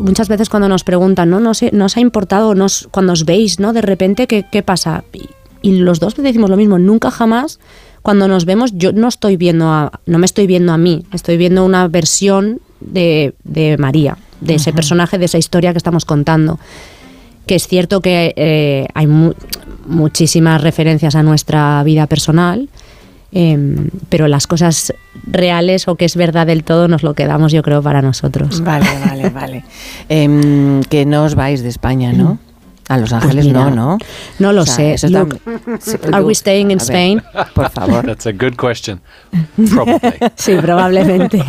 muchas 0.00 0.28
veces 0.28 0.48
cuando 0.48 0.68
nos 0.68 0.84
preguntan, 0.84 1.30
¿no? 1.30 1.40
¿Nos, 1.40 1.62
nos 1.72 1.96
ha 1.96 2.00
importado 2.00 2.54
nos, 2.54 2.88
cuando 2.90 3.12
os 3.12 3.24
veis, 3.24 3.60
¿no? 3.60 3.72
De 3.72 3.82
repente, 3.82 4.26
¿qué, 4.26 4.44
qué 4.50 4.62
pasa? 4.62 5.04
Y, 5.12 5.28
y 5.62 5.72
los 5.78 6.00
dos 6.00 6.14
decimos 6.16 6.50
lo 6.50 6.56
mismo, 6.56 6.78
nunca 6.78 7.10
jamás 7.10 7.60
cuando 8.02 8.28
nos 8.28 8.46
vemos 8.46 8.72
yo 8.74 8.92
no 8.92 9.08
estoy 9.08 9.36
viendo 9.36 9.68
a, 9.68 9.92
no 10.06 10.18
me 10.18 10.24
estoy 10.24 10.46
viendo 10.46 10.72
a 10.72 10.78
mí, 10.78 11.04
estoy 11.12 11.36
viendo 11.36 11.64
una 11.66 11.86
versión 11.86 12.60
de, 12.80 13.34
de 13.44 13.76
María, 13.76 14.16
de 14.40 14.54
ese 14.54 14.70
Ujú. 14.70 14.76
personaje, 14.76 15.18
de 15.18 15.26
esa 15.26 15.36
historia 15.38 15.72
que 15.72 15.78
estamos 15.78 16.04
contando. 16.06 16.58
Que 17.46 17.56
es 17.56 17.66
cierto 17.66 18.00
que 18.00 18.32
eh, 18.36 18.86
hay 18.94 19.06
mu- 19.06 19.34
muchísimas 19.86 20.62
referencias 20.62 21.14
a 21.14 21.22
nuestra 21.22 21.82
vida 21.84 22.06
personal, 22.06 22.68
em, 23.32 23.88
pero 24.08 24.28
las 24.28 24.46
cosas 24.46 24.92
reales 25.26 25.88
o 25.88 25.96
que 25.96 26.04
es 26.04 26.16
verdad 26.16 26.46
del 26.46 26.64
todo 26.64 26.88
nos 26.88 27.02
lo 27.02 27.14
quedamos 27.14 27.52
yo 27.52 27.62
creo 27.62 27.82
para 27.82 28.02
nosotros. 28.02 28.62
Vale, 28.62 28.88
vale, 29.04 29.30
vale. 29.30 29.64
Em, 30.08 30.82
que 30.82 31.06
no 31.06 31.24
os 31.24 31.34
vais 31.34 31.62
de 31.62 31.68
España, 31.68 32.12
¿no? 32.12 32.38
A 32.90 32.98
Los 32.98 33.10
Pues 33.10 33.22
Ángeles 33.22 33.46
mira, 33.46 33.64
no, 33.66 33.70
¿no? 33.70 33.98
No 34.40 34.52
lo 34.52 34.62
O 34.62 34.66
sea, 34.66 34.74
sé. 34.74 34.92
eso 34.94 35.06
está- 35.06 35.20
Look, 35.20 35.40
Sí, 35.80 35.96
are 36.12 36.16
we 36.18 36.20
Luke, 36.22 36.34
staying 36.34 36.70
in 36.72 36.80
a 36.80 36.84
ver, 36.84 36.90
Spain? 36.90 37.22
Por 37.54 37.70
favor. 37.70 38.04
That's 38.06 38.26
a 38.26 38.32
good 38.32 38.56
question. 38.56 39.00
Probably. 39.70 40.00
Sí, 40.34 40.54
probablemente. 40.56 41.44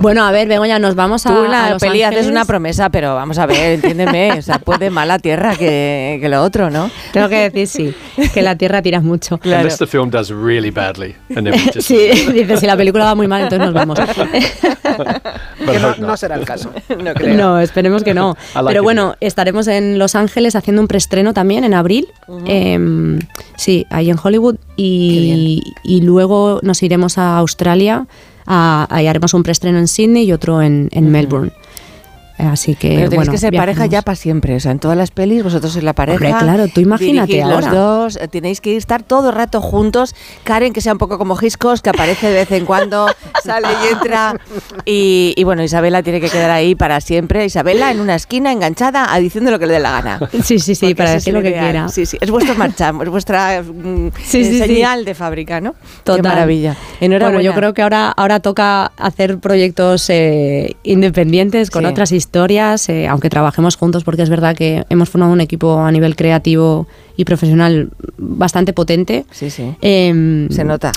bueno, 0.00 0.24
a 0.24 0.30
ver, 0.32 0.48
Begoña, 0.48 0.78
nos 0.78 0.94
vamos 0.94 1.26
a. 1.26 1.30
Tú 1.30 1.44
en 1.44 1.52
a 1.54 1.62
la 1.64 1.70
Los 1.72 1.82
peli 1.82 2.02
haces 2.02 2.16
Ángeles. 2.20 2.30
una 2.32 2.44
promesa, 2.46 2.88
pero 2.90 3.14
vamos 3.14 3.38
a 3.38 3.44
ver, 3.46 3.72
entiéndeme, 3.74 4.32
o 4.38 4.42
sea, 4.42 4.58
puede 4.60 4.88
más 4.90 5.06
la 5.06 5.18
tierra 5.18 5.54
que, 5.56 6.18
que 6.20 6.28
lo 6.28 6.42
otro, 6.42 6.70
¿no? 6.70 6.90
Tengo 7.12 7.28
que 7.28 7.50
decir 7.50 7.94
sí, 8.16 8.28
que 8.32 8.40
la 8.42 8.56
tierra 8.56 8.80
tira 8.80 9.00
mucho. 9.00 9.38
Unless 9.44 9.76
the 9.78 9.86
film 9.86 10.08
does 10.10 10.30
really 10.30 10.70
badly. 10.70 11.14
And 11.36 11.46
then 11.46 11.52
we 11.52 11.58
just, 11.72 11.82
Sí, 11.82 12.08
dice, 12.32 12.56
si 12.56 12.66
la 12.66 12.76
película 12.76 13.04
va 13.04 13.14
muy 13.14 13.28
mal, 13.28 13.42
entonces 13.42 13.66
nos 13.70 13.74
vemos. 13.74 13.98
But 13.98 15.70
Que 15.72 15.78
no, 15.78 15.94
no 15.96 16.16
será 16.16 16.36
el 16.36 16.44
caso. 16.44 16.72
No 17.02 17.14
creo. 17.14 17.34
No, 17.36 17.60
esperemos 17.60 18.02
que 18.02 18.14
no. 18.14 18.36
Like 18.54 18.66
Pero 18.68 18.80
it. 18.80 18.84
bueno, 18.84 19.14
estaremos 19.20 19.66
en 19.68 19.98
Los 19.98 20.14
Ángeles 20.14 20.54
haciendo 20.62 20.80
un 20.80 20.88
preestreno 20.88 21.34
también 21.34 21.64
en 21.64 21.74
abril. 21.74 22.06
Em, 22.46 23.18
sí, 23.56 23.84
ahí 23.90 24.10
en 24.10 24.16
Hollywood. 24.22 24.56
Y, 24.76 25.74
y 25.82 26.00
luego 26.00 26.60
nos 26.62 26.82
iremos 26.82 27.18
a 27.18 27.36
Australia. 27.38 28.06
A, 28.46 28.86
ahí 28.90 29.06
haremos 29.08 29.34
un 29.34 29.42
preestreno 29.42 29.78
en 29.78 29.88
Sydney 29.88 30.24
y 30.24 30.32
otro 30.32 30.62
en, 30.62 30.88
en 30.92 31.10
Melbourne. 31.10 31.52
Así 32.50 32.74
que. 32.74 32.88
Pero 32.88 33.10
tenéis 33.10 33.16
bueno, 33.16 33.32
que 33.32 33.38
ser 33.38 33.54
pareja 33.54 33.86
ya 33.86 34.02
para 34.02 34.16
siempre. 34.16 34.56
O 34.56 34.60
sea, 34.60 34.72
en 34.72 34.78
todas 34.78 34.96
las 34.96 35.10
pelis 35.10 35.42
vosotros 35.42 35.72
sois 35.72 35.84
la 35.84 35.92
pareja. 35.92 36.16
Hombre, 36.16 36.34
claro, 36.38 36.68
tú 36.68 36.80
imagínate 36.80 37.32
dirigís 37.32 37.48
los 37.48 37.66
ahora. 37.66 37.78
dos, 37.78 38.16
eh, 38.16 38.28
tenéis 38.28 38.60
que 38.60 38.76
estar 38.76 39.02
todo 39.02 39.30
el 39.30 39.34
rato 39.34 39.60
juntos. 39.60 40.14
Karen, 40.44 40.72
que 40.72 40.80
sea 40.80 40.92
un 40.92 40.98
poco 40.98 41.18
como 41.18 41.36
Giscos, 41.36 41.82
que 41.82 41.90
aparece 41.90 42.28
de 42.28 42.34
vez 42.34 42.52
en 42.52 42.64
cuando, 42.66 43.06
sale 43.44 43.68
y 43.84 43.92
entra. 43.92 44.40
Y, 44.84 45.34
y 45.36 45.44
bueno, 45.44 45.62
Isabela 45.62 46.02
tiene 46.02 46.20
que 46.20 46.28
quedar 46.28 46.50
ahí 46.50 46.74
para 46.74 47.00
siempre. 47.00 47.44
Isabela 47.44 47.90
en 47.90 48.00
una 48.00 48.14
esquina, 48.14 48.52
enganchada, 48.52 49.12
a 49.12 49.18
diciendo 49.18 49.50
lo 49.50 49.58
que 49.58 49.66
le 49.66 49.74
dé 49.74 49.80
la 49.80 49.90
gana. 49.90 50.20
Sí, 50.42 50.58
sí, 50.58 50.74
sí, 50.74 50.86
Porque 50.86 50.96
para 50.96 51.10
decir 51.12 51.32
lo 51.34 51.42
que 51.42 51.52
quiera. 51.52 51.88
Sí, 51.88 52.06
sí, 52.06 52.18
es 52.20 52.30
vuestro 52.30 52.54
marchamo, 52.54 53.02
es 53.02 53.08
vuestra 53.08 53.62
mm, 53.62 54.10
Sí, 54.24 54.44
sí, 54.44 54.52
sí. 54.52 54.58
señal 54.58 55.04
de 55.04 55.14
fábrica, 55.14 55.60
¿no? 55.60 55.74
Total. 56.04 56.22
Qué 56.22 56.28
maravilla. 56.28 56.76
Enhorabuena. 57.00 57.36
Bueno, 57.38 57.50
yo 57.50 57.54
creo 57.54 57.74
que 57.74 57.82
ahora, 57.82 58.10
ahora 58.10 58.40
toca 58.40 58.92
hacer 58.96 59.38
proyectos 59.38 60.08
eh, 60.10 60.76
independientes 60.82 61.70
con 61.70 61.86
otras 61.86 62.12
historias, 62.12 62.31
eh, 62.34 63.06
aunque 63.08 63.28
trabajemos 63.30 63.76
juntos, 63.76 64.04
porque 64.04 64.22
es 64.22 64.30
verdad 64.30 64.56
que 64.56 64.84
hemos 64.88 65.08
formado 65.10 65.32
un 65.32 65.40
equipo 65.40 65.78
a 65.78 65.90
nivel 65.92 66.16
creativo 66.16 66.86
y 67.16 67.24
profesional 67.24 67.90
bastante 68.18 68.72
potente. 68.72 69.24
Sí, 69.30 69.50
sí. 69.50 69.74
Em, 69.82 70.48
Se 70.50 70.64
nota. 70.64 70.92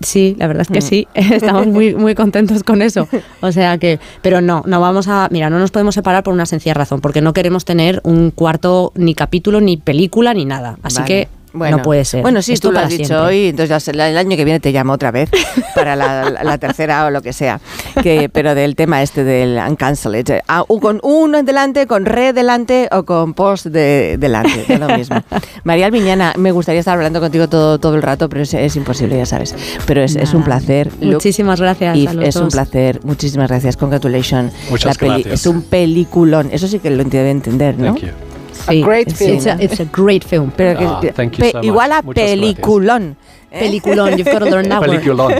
Sí, 0.00 0.34
la 0.38 0.48
verdad 0.48 0.62
es 0.62 0.68
que 0.68 0.80
Mm. 0.80 0.82
sí, 0.82 1.08
estamos 1.14 1.66
muy, 1.68 1.94
muy 1.94 2.14
contentos 2.14 2.62
con 2.64 2.82
eso. 2.82 3.08
O 3.40 3.52
sea 3.52 3.78
que, 3.78 4.00
pero 4.20 4.40
no, 4.40 4.62
no 4.66 4.80
vamos 4.80 5.08
a, 5.08 5.28
mira, 5.30 5.48
no 5.48 5.58
nos 5.58 5.70
podemos 5.70 5.94
separar 5.94 6.22
por 6.24 6.34
una 6.34 6.44
sencilla 6.46 6.74
razón, 6.74 7.00
porque 7.00 7.20
no 7.22 7.32
queremos 7.32 7.64
tener 7.64 8.00
un 8.04 8.30
cuarto 8.30 8.92
ni 8.96 9.14
capítulo, 9.14 9.60
ni 9.60 9.76
película, 9.76 10.34
ni 10.34 10.44
nada. 10.44 10.76
Así 10.82 10.96
Vale. 10.96 11.06
que 11.06 11.28
Bueno, 11.54 11.76
no 11.78 11.82
puede 11.82 12.04
ser. 12.04 12.22
Bueno, 12.22 12.42
sí, 12.42 12.52
Esto 12.52 12.68
tú 12.68 12.72
lo 12.72 12.80
has 12.80 12.88
dicho 12.90 13.04
siempre. 13.06 13.26
hoy, 13.26 13.46
entonces 13.48 13.88
el 13.88 14.00
año 14.00 14.36
que 14.36 14.44
viene 14.44 14.60
te 14.60 14.72
llamo 14.72 14.92
otra 14.92 15.10
vez 15.10 15.30
para 15.74 15.94
la, 15.96 16.28
la- 16.28 16.44
la 16.44 16.58
tercera 16.58 17.06
o 17.06 17.10
lo 17.10 17.22
que 17.22 17.32
sea. 17.32 17.60
Que, 18.02 18.28
pero 18.28 18.54
del 18.54 18.74
tema 18.76 19.02
este 19.02 19.22
del 19.24 19.56
uncancelled. 19.68 20.28
eh, 20.30 20.42
ah, 20.48 20.64
con 20.80 20.98
uno 21.02 21.38
en 21.38 21.46
delante, 21.46 21.86
con 21.86 22.04
re 22.06 22.32
delante 22.32 22.88
o 22.92 23.04
con 23.04 23.34
post 23.34 23.66
de, 23.66 24.16
delante, 24.18 24.64
da 24.68 24.78
lo 24.88 24.96
mismo. 24.96 25.22
María 25.64 25.86
Almiñana, 25.86 26.34
me 26.36 26.50
gustaría 26.50 26.80
estar 26.80 26.94
hablando 26.96 27.20
contigo 27.20 27.48
todo, 27.48 27.78
todo 27.78 27.94
el 27.94 28.02
rato, 28.02 28.28
pero 28.28 28.42
es, 28.42 28.52
es 28.52 28.74
imposible, 28.76 29.16
ya 29.16 29.26
sabes. 29.26 29.54
Pero 29.86 30.02
es, 30.02 30.16
es 30.16 30.34
un 30.34 30.42
placer. 30.42 30.90
Luke. 31.00 31.14
Muchísimas 31.14 31.60
gracias 31.60 31.94
a 32.08 32.12
los 32.14 32.24
es 32.24 32.36
un 32.36 32.48
placer. 32.48 33.00
Muchísimas 33.04 33.48
gracias. 33.48 33.76
Congratulations. 33.76 34.52
Muchas 34.70 35.00
La 35.00 35.06
gracias. 35.06 35.34
Es 35.40 35.46
un 35.46 35.62
peliculón. 35.62 36.48
Eso 36.52 36.66
sí 36.66 36.80
que 36.80 36.90
lo 36.90 37.04
debe 37.04 37.30
entender, 37.30 37.78
¿no? 37.78 37.94
Thank 37.94 38.00
you. 38.02 38.33
Sí, 38.68 38.82
great 38.82 39.08
it's, 39.08 39.18
film. 39.18 39.34
It's 39.36 39.46
a, 39.46 39.56
it's 39.60 39.80
a 39.80 39.86
great 39.92 40.24
film. 40.24 40.50
Pero 40.56 40.78
que- 40.78 40.86
Ah, 40.86 41.00
thank 41.14 41.32
you 41.38 41.50
so 41.50 41.58
much. 41.58 41.64
igual 41.66 41.92
a 41.92 42.02
Muchas 42.02 42.24
peliculón. 42.24 43.16
¿eh? 43.50 43.58
Peliculón, 43.60 44.16
you've 44.16 44.30
got 44.32 44.40
to 44.40 44.46
learn 44.50 44.68
that 44.68 44.80
word. 44.86 44.90
Peliculón. 44.90 45.32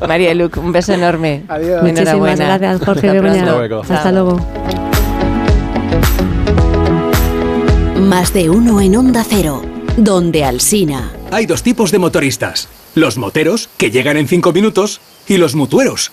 María 0.08 0.34
Luc, 0.34 0.56
un 0.56 0.72
beso 0.72 0.92
enorme. 0.94 1.42
Adiós. 1.48 1.82
Muchísimas 1.82 2.38
gracias, 2.38 2.80
Jorge 2.84 3.08
Hasta 3.08 3.20
Begoña. 3.20 3.44
luego. 3.56 3.82
Hasta 3.82 4.12
luego. 4.12 4.40
Más 8.00 8.32
de 8.32 8.50
uno 8.50 8.80
en 8.80 8.96
Onda 8.96 9.24
Cero, 9.28 9.62
donde 9.96 10.44
Alsina. 10.44 11.10
Hay 11.30 11.46
dos 11.46 11.62
tipos 11.62 11.90
de 11.90 11.98
motoristas. 11.98 12.68
Los 12.94 13.18
moteros, 13.18 13.68
que 13.76 13.90
llegan 13.90 14.16
en 14.16 14.28
cinco 14.28 14.52
minutos, 14.52 15.00
y 15.28 15.36
los 15.38 15.54
mutueros, 15.54 16.12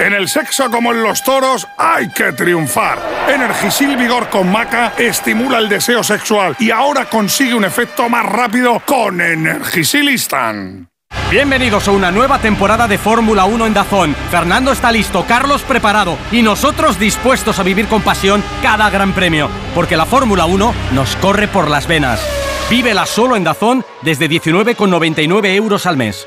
En 0.00 0.14
el 0.14 0.28
sexo 0.28 0.70
como 0.70 0.92
en 0.92 1.02
los 1.02 1.22
toros 1.22 1.68
hay 1.76 2.08
que 2.08 2.32
triunfar. 2.32 2.98
Energisil 3.28 3.98
Vigor 3.98 4.30
con 4.30 4.50
Maca 4.50 4.94
estimula 4.96 5.58
el 5.58 5.68
deseo 5.68 6.02
sexual 6.02 6.56
y 6.58 6.70
ahora 6.70 7.04
consigue 7.04 7.52
un 7.52 7.66
efecto 7.66 8.08
más 8.08 8.24
rápido 8.24 8.80
con 8.86 9.20
Energisilistan. 9.20 10.88
Bienvenidos 11.30 11.86
a 11.86 11.90
una 11.90 12.10
nueva 12.10 12.38
temporada 12.38 12.88
de 12.88 12.96
Fórmula 12.96 13.44
1 13.44 13.66
en 13.66 13.74
Dazón. 13.74 14.16
Fernando 14.30 14.72
está 14.72 14.90
listo, 14.90 15.26
Carlos 15.28 15.60
preparado 15.64 16.16
y 16.32 16.40
nosotros 16.40 16.98
dispuestos 16.98 17.58
a 17.58 17.62
vivir 17.62 17.86
con 17.86 18.00
pasión 18.00 18.42
cada 18.62 18.88
gran 18.88 19.12
premio, 19.12 19.50
porque 19.74 19.98
la 19.98 20.06
Fórmula 20.06 20.46
1 20.46 20.74
nos 20.92 21.14
corre 21.16 21.46
por 21.46 21.68
las 21.68 21.86
venas. 21.86 22.26
Vívela 22.70 23.04
solo 23.04 23.36
en 23.36 23.44
Dazón 23.44 23.84
desde 24.00 24.30
19,99 24.30 25.54
euros 25.56 25.84
al 25.84 25.98
mes. 25.98 26.26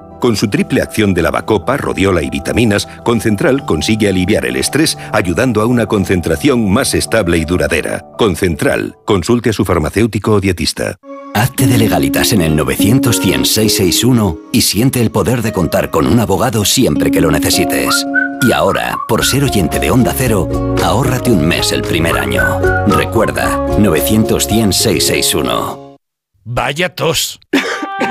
Con 0.21 0.35
su 0.35 0.49
triple 0.49 0.83
acción 0.83 1.15
de 1.15 1.23
lavacopa, 1.23 1.77
rodiola 1.77 2.21
y 2.21 2.29
vitaminas, 2.29 2.87
Concentral 3.03 3.65
consigue 3.65 4.07
aliviar 4.07 4.45
el 4.45 4.55
estrés 4.55 4.95
ayudando 5.11 5.61
a 5.61 5.65
una 5.65 5.87
concentración 5.87 6.71
más 6.71 6.93
estable 6.93 7.39
y 7.39 7.45
duradera. 7.45 8.05
Concentral. 8.19 8.95
Consulte 9.03 9.49
a 9.49 9.53
su 9.53 9.65
farmacéutico 9.65 10.33
o 10.33 10.39
dietista. 10.39 10.95
Hazte 11.33 11.65
de 11.65 11.79
legalitas 11.79 12.33
en 12.33 12.41
el 12.41 12.55
900 12.55 13.15
661 13.15 14.37
y 14.51 14.61
siente 14.61 15.01
el 15.01 15.09
poder 15.09 15.41
de 15.41 15.53
contar 15.53 15.89
con 15.89 16.05
un 16.05 16.19
abogado 16.19 16.65
siempre 16.65 17.09
que 17.09 17.21
lo 17.21 17.31
necesites. 17.31 18.05
Y 18.47 18.51
ahora, 18.51 18.99
por 19.07 19.25
ser 19.25 19.43
oyente 19.43 19.79
de 19.79 19.89
Onda 19.89 20.13
Cero, 20.15 20.75
ahórrate 20.83 21.31
un 21.31 21.47
mes 21.47 21.71
el 21.71 21.81
primer 21.81 22.19
año. 22.19 22.59
Recuerda, 22.87 23.57
900 23.79 24.43
661 24.43 25.97
Vaya 26.43 26.93
tos. 26.93 27.39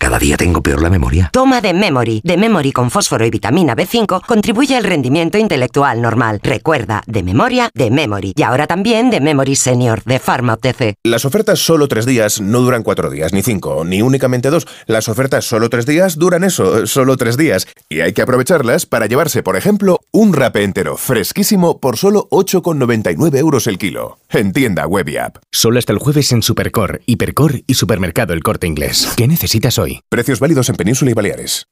Cada 0.00 0.18
día 0.18 0.38
tengo 0.38 0.62
peor 0.62 0.80
la 0.80 0.88
memoria. 0.88 1.28
Toma 1.30 1.60
de 1.60 1.74
Memory. 1.74 2.22
De 2.24 2.38
Memory 2.38 2.72
con 2.72 2.90
fósforo 2.90 3.26
y 3.26 3.30
vitamina 3.30 3.76
B5 3.76 4.24
contribuye 4.26 4.74
al 4.74 4.84
rendimiento 4.84 5.36
intelectual 5.36 6.00
normal. 6.00 6.40
Recuerda, 6.42 7.02
de 7.06 7.22
memoria, 7.22 7.70
de 7.74 7.90
Memory. 7.90 8.32
Y 8.34 8.42
ahora 8.42 8.66
también 8.66 9.10
de 9.10 9.20
Memory 9.20 9.56
Senior, 9.56 10.02
de 10.04 10.18
Pharma 10.18 10.54
OTC. 10.54 10.94
Las 11.04 11.26
ofertas 11.26 11.58
solo 11.58 11.86
tres 11.86 12.06
días 12.06 12.40
no 12.40 12.60
duran 12.60 12.82
cuatro 12.82 13.10
días, 13.10 13.34
ni 13.34 13.42
cinco, 13.42 13.84
ni 13.84 14.00
únicamente 14.00 14.48
dos. 14.48 14.66
Las 14.86 15.10
ofertas 15.10 15.44
solo 15.44 15.68
tres 15.68 15.84
días 15.84 16.16
duran 16.16 16.44
eso, 16.44 16.86
solo 16.86 17.18
tres 17.18 17.36
días. 17.36 17.68
Y 17.90 18.00
hay 18.00 18.14
que 18.14 18.22
aprovecharlas 18.22 18.86
para 18.86 19.04
llevarse, 19.04 19.42
por 19.42 19.56
ejemplo, 19.56 20.00
un 20.12 20.32
rape 20.32 20.64
entero 20.64 20.96
fresquísimo 20.96 21.78
por 21.78 21.98
solo 21.98 22.26
8,99 22.30 23.36
euros 23.36 23.66
el 23.66 23.76
kilo. 23.76 24.18
En 24.30 24.54
tienda 24.54 24.86
web 24.86 25.06
y 25.10 25.18
app. 25.18 25.36
Solo 25.52 25.78
hasta 25.78 25.92
el 25.92 25.98
jueves 25.98 26.32
en 26.32 26.40
Supercor, 26.40 27.02
Hipercor 27.04 27.60
y 27.66 27.74
Supermercado 27.74 28.32
El 28.32 28.42
Corte 28.42 28.66
Inglés. 28.66 29.12
¿Qué 29.14 29.28
necesitas 29.28 29.78
hoy? 29.78 29.89
Precios 30.08 30.40
válidos 30.40 30.68
en 30.68 30.76
Península 30.76 31.10
y 31.10 31.14
Baleares. 31.14 31.66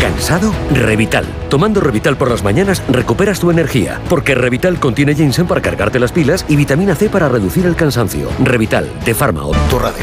¿Cansado? 0.00 0.52
Revital. 0.72 1.24
Tomando 1.48 1.80
Revital 1.80 2.16
por 2.16 2.28
las 2.28 2.42
mañanas 2.42 2.82
recuperas 2.88 3.38
tu 3.38 3.50
energía, 3.50 4.00
porque 4.08 4.34
Revital 4.34 4.80
contiene 4.80 5.14
ginseng 5.14 5.46
para 5.46 5.62
cargarte 5.62 6.00
las 6.00 6.10
pilas 6.10 6.44
y 6.48 6.56
vitamina 6.56 6.96
C 6.96 7.08
para 7.08 7.28
reducir 7.28 7.66
el 7.66 7.76
cansancio. 7.76 8.28
Revital, 8.42 8.90
de 9.04 9.14
Pharma 9.14 9.42
Tu 9.70 9.78
radio. 9.78 10.02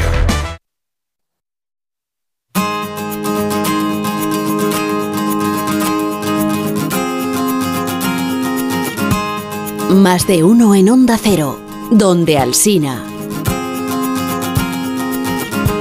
Más 9.90 10.26
de 10.26 10.44
uno 10.44 10.74
en 10.74 10.88
Onda 10.88 11.18
Cero, 11.20 11.60
donde 11.90 12.38
Alsina. 12.38 13.09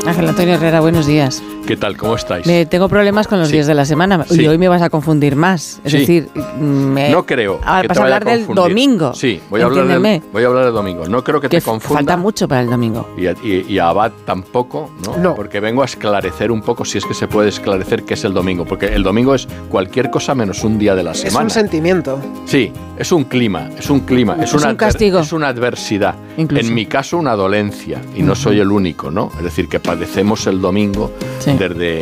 Ángel 0.10 0.28
Antonio 0.28 0.56
Herrera, 0.56 0.80
buenos 0.80 1.06
días. 1.06 1.44
¿Qué 1.70 1.78
tal? 1.78 1.98
¿Cómo 1.98 2.16
estáis? 2.16 2.48
Me 2.48 2.66
tengo 2.66 2.90
problemas 2.90 3.28
con 3.28 3.38
los 3.38 3.50
Sí. 3.50 3.54
días 3.54 3.68
de 3.68 3.76
la 3.76 3.86
semana 3.86 4.26
Sí. 4.28 4.42
y 4.42 4.48
hoy 4.48 4.58
me 4.58 4.68
vas 4.68 4.82
a 4.82 4.90
confundir 4.90 5.36
más. 5.36 5.80
Es 5.84 5.92
Sí. 5.92 5.98
decir, 6.00 6.30
me- 6.60 7.12
No 7.12 7.28
creo. 7.28 7.60
Ah, 7.64 7.82
que 7.84 7.90
vas 7.90 7.96
te 7.96 8.02
a 8.02 8.04
hablar 8.06 8.26
del 8.26 8.48
domingo. 8.48 9.14
Sí, 9.14 9.40
voy 9.52 9.62
a, 9.62 9.66
hablar 9.66 9.86
del, 10.02 10.22
voy 10.34 10.44
a 10.44 10.48
hablar 10.48 10.66
del 10.66 10.74
domingo. 10.74 11.06
No 11.08 11.24
creo 11.24 11.40
que 11.40 11.48
Que 11.48 11.60
te 11.60 11.64
confunda. 11.64 11.98
falta 12.00 12.18
mucho 12.18 12.48
para 12.48 12.62
el 12.62 12.72
domingo. 12.72 13.08
Y 13.20 13.28
a, 13.28 13.34
y- 13.44 13.68
y 13.72 13.78
a 13.78 13.90
Abad 13.90 14.12
tampoco, 14.26 14.90
¿no? 15.22 15.36
Porque 15.36 15.60
vengo 15.60 15.84
a 15.84 15.86
esclarecer 15.86 16.52
un 16.52 16.64
poco, 16.64 16.86
si 16.86 16.98
es 16.98 17.06
que 17.06 17.14
se 17.14 17.28
puede 17.28 17.50
esclarecer, 17.50 18.02
qué 18.04 18.16
es 18.16 18.24
el 18.24 18.34
domingo. 18.34 18.66
Porque 18.66 18.88
el 18.88 19.04
domingo 19.04 19.36
es 19.36 19.48
cualquier 19.70 20.10
cosa 20.10 20.34
menos 20.34 20.64
un 20.64 20.80
día 20.80 20.96
de 20.96 21.04
la 21.04 21.12
Es 21.12 21.20
semana. 21.20 21.44
un 21.44 21.50
sentimiento. 21.52 22.20
Sí, 22.48 22.74
es 22.98 23.12
un 23.12 23.26
clima, 23.26 23.70
es 23.78 23.92
un 23.92 24.00
clima, 24.00 24.38
es, 24.40 24.46
Es 24.46 24.54
una 24.56 24.72
un 24.72 24.76
castigo. 24.76 25.20
es 25.20 25.32
una 25.34 25.50
adversidad. 25.50 26.16
Incluso. 26.36 26.66
En 26.66 26.74
mi 26.74 26.88
caso, 26.88 27.16
una 27.20 27.36
dolencia, 27.36 28.02
y 28.16 28.24
no 28.24 28.34
soy 28.34 28.60
el 28.60 28.72
único, 28.72 29.12
¿no? 29.12 29.32
Es 29.38 29.44
decir, 29.44 29.70
que 29.70 29.80
padecemos 29.80 30.48
el 30.48 30.60
domingo 30.62 31.12
Sí. 31.38 31.52
Desde, 31.60 32.02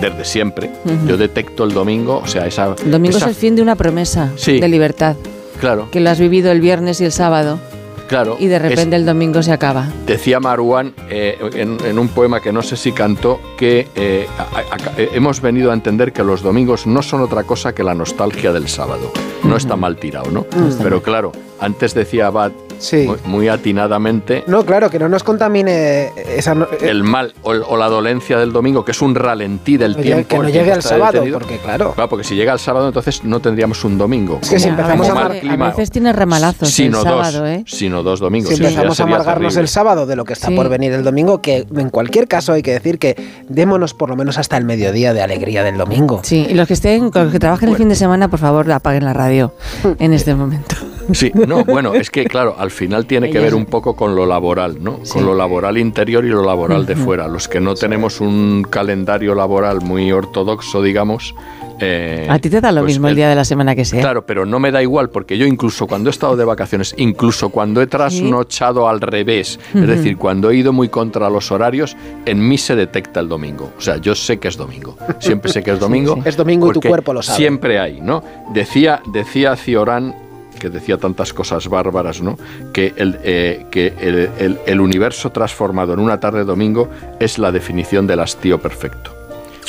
desde 0.00 0.24
siempre. 0.24 0.70
Yo 1.06 1.16
detecto 1.16 1.64
el 1.64 1.72
domingo, 1.72 2.20
o 2.22 2.26
sea, 2.28 2.46
esa. 2.46 2.74
El 2.84 2.90
domingo 2.92 3.16
esa- 3.16 3.26
es 3.26 3.30
el 3.30 3.40
fin 3.40 3.56
de 3.56 3.62
una 3.62 3.74
promesa 3.74 4.30
Sí. 4.36 4.60
de 4.60 4.68
libertad, 4.68 5.16
Claro, 5.60 5.88
que 5.90 5.98
lo 6.00 6.10
has 6.10 6.20
vivido 6.20 6.52
el 6.52 6.60
viernes 6.60 7.00
y 7.00 7.04
el 7.06 7.10
sábado 7.12 7.58
claro. 8.06 8.36
y 8.38 8.46
de 8.46 8.56
es- 8.56 8.62
repente 8.62 8.94
el 8.96 9.04
domingo 9.06 9.42
se 9.42 9.50
acaba. 9.52 9.88
Decía 10.06 10.38
Marwan 10.38 10.94
eh, 11.10 11.36
en, 11.54 11.78
en 11.84 11.98
un 11.98 12.08
poema 12.08 12.40
que 12.40 12.52
no 12.52 12.62
sé 12.62 12.76
si 12.76 12.92
cantó 12.92 13.40
que 13.56 13.88
eh, 13.96 14.26
a- 14.38 14.42
a- 14.74 14.92
eh, 15.00 15.08
hemos 15.14 15.40
venido 15.40 15.70
a 15.70 15.74
entender 15.74 16.12
que 16.12 16.22
los 16.22 16.42
domingos 16.42 16.86
no 16.86 17.02
son 17.02 17.22
otra 17.22 17.42
cosa 17.44 17.74
que 17.74 17.82
la 17.82 17.94
nostalgia 17.94 18.52
del 18.52 18.68
sábado. 18.68 19.10
No 19.42 19.56
está 19.56 19.74
mal 19.76 19.96
tirado, 19.96 20.30
¿no? 20.30 20.46
Pero 20.82 21.02
claro, 21.02 21.32
antes 21.60 21.94
decía 21.94 22.26
Abad 22.28 22.52
muy, 22.92 23.16
muy 23.24 23.48
atinadamente 23.48 24.44
No, 24.46 24.64
claro, 24.64 24.90
que 24.90 24.98
no 24.98 25.08
nos 25.08 25.22
contamine 25.24 26.10
esa... 26.36 26.54
no- 26.54 26.64
eh, 26.66 26.78
el 26.88 27.02
mal 27.04 27.34
o, 27.42 27.50
o 27.52 27.76
la 27.76 27.88
dolencia 27.88 28.38
del 28.38 28.52
domingo, 28.52 28.84
que 28.84 28.92
es 28.92 29.02
un 29.02 29.14
ralentí 29.14 29.76
del 29.76 29.96
Que 29.96 30.02
tiempo. 30.02 30.36
no 30.42 30.44
el 30.48 30.52
llegue 30.52 30.72
al 30.72 30.82
sábado, 30.82 31.12
detenido. 31.12 31.38
porque 31.38 31.58
claro. 31.58 31.92
Claro, 31.92 32.08
porque 32.08 32.24
si 32.24 32.34
llega 32.34 32.52
al 32.52 32.58
sábado 32.58 32.86
entonces 32.88 33.24
no 33.24 33.40
tendríamos 33.40 33.84
un 33.84 33.98
domingo. 33.98 34.38
Es 34.42 34.50
que 34.50 34.58
si 34.58 34.68
empezamos 34.68 35.06
como 35.08 35.18
a 35.18 35.22
mal 35.22 35.32
mar- 35.32 35.40
clima, 35.40 35.66
A 35.66 35.70
veces 35.70 35.90
tiene 35.90 36.12
remalazos 36.12 36.70
sino 36.70 36.98
el 36.98 37.04
dos, 37.04 37.26
sábado, 37.28 37.46
¿eh? 37.46 37.64
sino 37.66 38.02
dos 38.02 38.20
domingos. 38.20 38.50
Si 38.50 38.56
sí, 38.56 38.64
empezamos 38.64 38.98
a 39.00 39.02
amargarnos 39.04 39.54
terrible. 39.54 39.60
el 39.62 39.68
sábado 39.68 40.06
de 40.06 40.16
lo 40.16 40.24
que 40.24 40.32
está 40.32 40.48
Sí. 40.48 40.54
por 40.56 40.68
venir 40.68 40.92
el 40.92 41.04
domingo, 41.04 41.40
que 41.42 41.66
en 41.76 41.90
cualquier 41.90 42.28
caso 42.28 42.52
hay 42.52 42.62
que 42.62 42.72
decir 42.72 42.98
que 42.98 43.16
démonos 43.48 43.94
por 43.94 44.08
lo 44.08 44.16
menos 44.16 44.38
hasta 44.38 44.56
el 44.56 44.64
mediodía 44.64 45.12
de 45.14 45.22
alegría 45.22 45.62
del 45.64 45.76
domingo. 45.76 46.20
Sí, 46.22 46.46
y 46.48 46.54
los 46.54 46.66
que 46.68 46.74
estén, 46.74 47.10
los 47.12 47.32
que 47.32 47.38
trabajen 47.38 47.68
el 47.68 47.76
fin 47.76 47.88
de 47.88 47.94
semana, 47.96 48.28
por 48.28 48.38
favor, 48.38 48.70
apaguen 48.70 49.04
la 49.04 49.12
radio 49.12 49.52
en 49.98 50.12
este 50.12 50.34
momento. 50.34 50.76
Sí, 51.12 51.32
no, 51.46 51.64
bueno, 51.64 51.94
es 51.94 52.10
que 52.10 52.24
claro, 52.24 52.56
al 52.58 52.70
final 52.70 53.06
tiene 53.06 53.30
que 53.30 53.38
ver 53.38 53.54
un 53.54 53.66
poco 53.66 53.94
con 53.96 54.14
lo 54.14 54.26
laboral, 54.26 54.82
¿no? 54.82 55.00
Con 55.12 55.24
lo 55.24 55.34
laboral 55.34 55.78
interior 55.78 56.24
y 56.24 56.28
lo 56.28 56.44
laboral 56.44 56.86
de 56.86 56.96
fuera. 56.96 57.28
Los 57.28 57.48
que 57.48 57.60
no 57.60 57.74
tenemos 57.74 58.20
un 58.20 58.66
calendario 58.68 59.34
laboral 59.34 59.80
muy 59.80 60.10
ortodoxo, 60.12 60.82
digamos. 60.82 61.34
eh, 61.80 62.26
A 62.28 62.38
ti 62.40 62.50
te 62.50 62.60
da 62.60 62.72
lo 62.72 62.80
pues 62.82 62.94
mismo 62.94 63.06
el 63.06 63.12
el- 63.12 63.16
día 63.16 63.28
de 63.28 63.36
la 63.36 63.44
semana 63.44 63.74
que 63.76 63.84
sea. 63.84 64.00
Claro, 64.00 64.26
pero 64.26 64.44
no 64.44 64.58
me 64.58 64.70
da 64.72 64.82
igual 64.82 65.10
porque 65.10 65.38
yo 65.38 65.46
incluso 65.46 65.86
cuando 65.86 66.10
he 66.10 66.12
estado 66.12 66.36
de 66.36 66.44
vacaciones, 66.44 66.92
incluso 66.98 67.50
cuando 67.50 67.80
he 67.80 67.86
trasnochado 67.86 68.88
al 68.88 69.00
revés, 69.00 69.58
es 69.74 69.86
decir, 69.86 70.16
cuando 70.16 70.50
he 70.50 70.56
ido 70.56 70.72
muy 70.72 70.88
contra 70.88 71.30
los 71.30 71.50
horarios, 71.52 71.96
en 72.26 72.46
mí 72.48 72.58
se 72.58 72.74
detecta 72.74 73.20
el 73.20 73.28
domingo. 73.28 73.70
O 73.78 73.80
sea, 73.80 73.96
yo 73.98 74.14
sé 74.14 74.38
que 74.38 74.48
es 74.48 74.56
domingo. 74.56 74.96
Siempre 75.20 75.52
sé 75.52 75.62
que 75.62 75.70
es 75.70 75.78
domingo. 75.86 76.18
Es 76.24 76.36
domingo 76.36 76.70
y 76.70 76.72
tu 76.72 76.80
cuerpo 76.80 77.12
lo 77.12 77.22
sabe. 77.22 77.38
Siempre 77.38 77.78
hay, 77.78 78.00
¿no? 78.00 78.22
Decía, 78.52 79.00
decía 79.12 79.54
Ciorán 79.56 80.14
que 80.58 80.68
decía 80.70 80.98
tantas 80.98 81.32
cosas 81.32 81.68
bárbaras, 81.68 82.20
¿no? 82.22 82.36
Que, 82.72 82.92
el, 82.96 83.18
eh, 83.22 83.66
que 83.70 83.94
el, 84.00 84.30
el- 84.38 84.58
el 84.66 84.80
universo 84.80 85.30
transformado 85.30 85.92
en 85.94 86.00
una 86.00 86.20
tarde 86.20 86.40
de 86.40 86.44
domingo 86.44 86.88
es 87.20 87.38
la 87.38 87.52
definición 87.52 88.06
del 88.06 88.20
hastío 88.20 88.58
perfecto. 88.60 89.12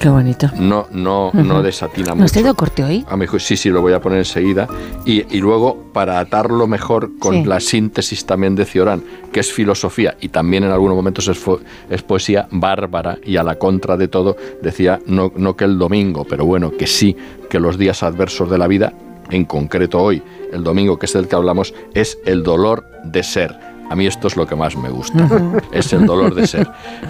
Qué 0.01 0.07
bonito. 0.07 0.49
No, 0.57 0.87
no, 0.91 1.29
no 1.33 1.61
desatina 1.61 2.07
¿No 2.07 2.13
has 2.13 2.19
mucho. 2.19 2.33
tenido 2.35 2.55
corte 2.55 2.85
hoy? 2.85 3.05
A 3.09 3.17
mí, 3.17 3.25
sí, 3.37 3.57
sí, 3.57 3.69
lo 3.69 3.81
voy 3.81 3.91
a 3.91 3.99
poner 3.99 4.19
enseguida. 4.19 4.65
Y, 5.03 5.25
y 5.35 5.41
luego, 5.41 5.89
para 5.91 6.19
atarlo 6.21 6.67
mejor 6.67 7.11
con 7.19 7.33
Sí. 7.35 7.43
la 7.43 7.59
síntesis 7.59 8.25
también 8.25 8.55
de 8.55 8.63
Ciorán, 8.63 9.03
que 9.33 9.41
es 9.41 9.51
filosofía 9.51 10.15
y 10.21 10.29
también 10.29 10.63
en 10.63 10.71
algunos 10.71 10.95
momentos 10.95 11.27
es, 11.27 11.41
es 11.89 12.01
poesía 12.01 12.47
bárbara 12.49 13.17
y 13.25 13.35
a 13.35 13.43
la 13.43 13.55
contra 13.59 13.97
de 13.97 14.07
todo, 14.07 14.37
decía 14.61 15.01
no, 15.05 15.33
no 15.35 15.57
que 15.57 15.65
el 15.65 15.77
domingo, 15.77 16.23
pero 16.23 16.45
bueno, 16.45 16.71
que 16.77 16.87
sí, 16.87 17.17
que 17.49 17.59
los 17.59 17.77
días 17.77 18.01
adversos 18.01 18.49
de 18.49 18.57
la 18.57 18.67
vida, 18.67 18.93
en 19.29 19.45
concreto 19.45 19.99
hoy, 20.01 20.21
el 20.53 20.63
domingo, 20.63 20.97
que 20.97 21.05
es 21.05 21.13
del 21.13 21.27
que 21.27 21.35
hablamos, 21.35 21.73
es 21.93 22.17
el 22.25 22.43
dolor 22.43 22.85
de 23.03 23.23
ser. 23.23 23.55
A 23.91 23.95
mí 23.95 24.05
esto 24.05 24.27
es 24.27 24.35
lo 24.35 24.45
que 24.45 24.55
más 24.55 24.75
me 24.75 24.89
gusta, 24.89 25.27
es 25.71 25.91
el 25.93 26.05
dolor 26.05 26.35
de 26.35 26.45
ser. 26.45 26.67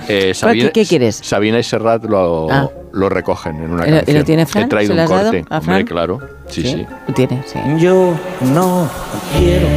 Eh, 0.07 0.33
¿Qué- 0.53 0.71
qué 0.71 0.85
quieres? 0.85 1.19
Sabina 1.21 1.59
y 1.59 1.63
Serrat 1.63 2.05
lo, 2.05 2.47
Ah. 2.49 2.69
lo 2.93 3.09
recogen 3.09 3.57
en 3.63 3.71
una 3.71 3.85
¿Y 3.87 3.91
lo- 3.91 3.97
canción. 3.97 4.23
tiene 4.23 4.45
Fran? 4.45 4.63
He 4.63 4.67
traído 4.67 4.93
¿Se 4.93 4.95
lo 4.95 5.01
un 5.01 5.07
corte. 5.07 5.45
a 5.49 5.57
Hombre, 5.57 5.73
Fran? 5.75 5.85
claro. 5.85 6.19
Sí, 6.47 6.63
sí. 6.63 6.85
Lo 7.07 7.13
tiene, 7.13 7.43
sí. 7.45 7.59
Yo 7.79 8.13
no 8.53 8.89
quiero 9.37 9.67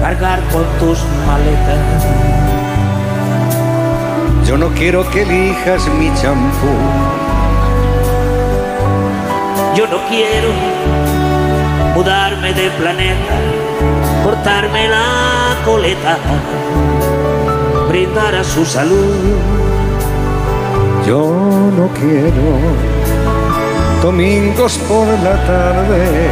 cargar 0.00 0.40
con 0.50 0.64
tus 0.80 0.98
maletas. 1.26 1.78
Yo 4.46 4.58
no 4.58 4.68
quiero 4.70 5.08
que 5.10 5.22
elijas 5.22 5.86
mi 6.00 6.12
champú. 6.14 6.66
Yo 9.76 9.86
no 9.86 9.98
quiero 10.08 10.48
mudarme 12.00 12.54
de 12.54 12.70
planeta, 12.70 13.34
cortarme 14.24 14.88
la 14.88 15.54
coleta, 15.66 16.16
brindar 17.90 18.36
a 18.36 18.42
su 18.42 18.64
salud. 18.64 19.36
Yo 21.06 21.20
no 21.76 21.88
quiero 22.00 22.46
domingos 24.02 24.78
por 24.88 25.06
la 25.26 25.36
tarde. 25.44 26.30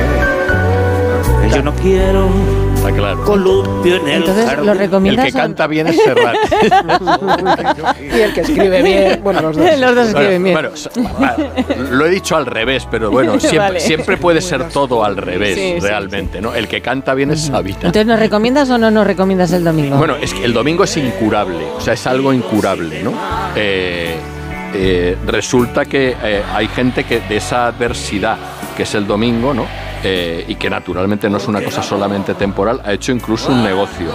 Yo 1.54 1.62
no 1.62 1.74
quiero 1.74 2.31
Está 2.78 2.93
claro. 2.93 3.25
columpio 3.25 3.97
en 3.97 4.09
el 4.09 4.15
Entonces, 4.19 4.47
jardín. 4.47 4.67
¿lo 4.67 4.75
recomiendas 4.75 5.27
El 5.27 5.33
que 5.33 5.39
canta 5.39 5.67
bien 5.67 5.89
es 5.89 5.97
Serrat. 5.97 6.37
Y 8.01 8.21
el 8.21 8.33
que 8.33 8.41
escribe 8.43 8.83
bien, 8.83 9.21
bueno, 9.23 9.41
los 9.43 9.57
dos. 9.57 9.67
Los 9.78 9.94
dos 9.94 10.09
escriben 10.09 10.44
bien. 10.44 10.55
Bueno, 10.55 10.71
vale, 11.19 11.51
lo 11.91 12.07
he 12.07 12.11
dicho 12.11 12.37
al 12.37 12.47
revés, 12.47 12.87
pero 12.91 13.11
bueno, 13.11 13.33
siempre, 13.41 13.59
Vale. 13.59 13.81
siempre 13.81 14.17
puede 14.17 14.41
ser 14.41 14.69
todo 14.69 15.05
al 15.05 15.17
revés, 15.17 15.57
Sí, 15.57 15.75
sí, 15.75 15.81
realmente, 15.81 16.41
¿no? 16.41 16.55
El 16.55 16.69
que 16.69 16.81
canta 16.81 17.15
bien 17.15 17.31
es 17.33 17.43
Sabina. 17.47 17.78
Entonces, 17.83 18.07
¿nos 18.07 18.19
recomiendas 18.19 18.71
o 18.71 18.78
no 18.78 18.91
nos 18.91 19.07
recomiendas 19.07 19.53
el 19.53 19.65
domingo? 19.65 19.97
Bueno, 19.97 20.15
es 20.21 20.33
que 20.33 20.44
el 20.44 20.53
domingo 20.53 20.85
es 20.85 20.97
incurable, 20.97 21.65
o 21.77 21.81
sea, 21.81 21.94
es 21.94 22.07
algo 22.07 22.33
incurable, 22.33 23.03
¿no? 23.03 23.12
Eh, 23.57 24.17
eh, 24.75 25.17
resulta 25.27 25.85
que 25.85 26.15
eh, 26.23 26.43
hay 26.55 26.69
gente 26.69 27.05
que 27.05 27.21
de 27.21 27.37
esa 27.39 27.67
adversidad 27.67 28.37
que 28.78 28.85
es 28.85 28.94
el 28.94 29.09
domingo, 29.09 29.53
¿no? 29.53 29.67
Eh, 30.05 30.44
y 30.47 30.55
que 30.55 30.71
naturalmente 30.71 31.28
no 31.28 31.39
es 31.39 31.49
una 31.49 31.61
cosa 31.61 31.83
solamente 31.83 32.35
temporal, 32.35 32.81
ha 32.85 32.93
hecho 32.93 33.11
incluso 33.11 33.51
un 33.51 33.65
negocio. 33.65 34.07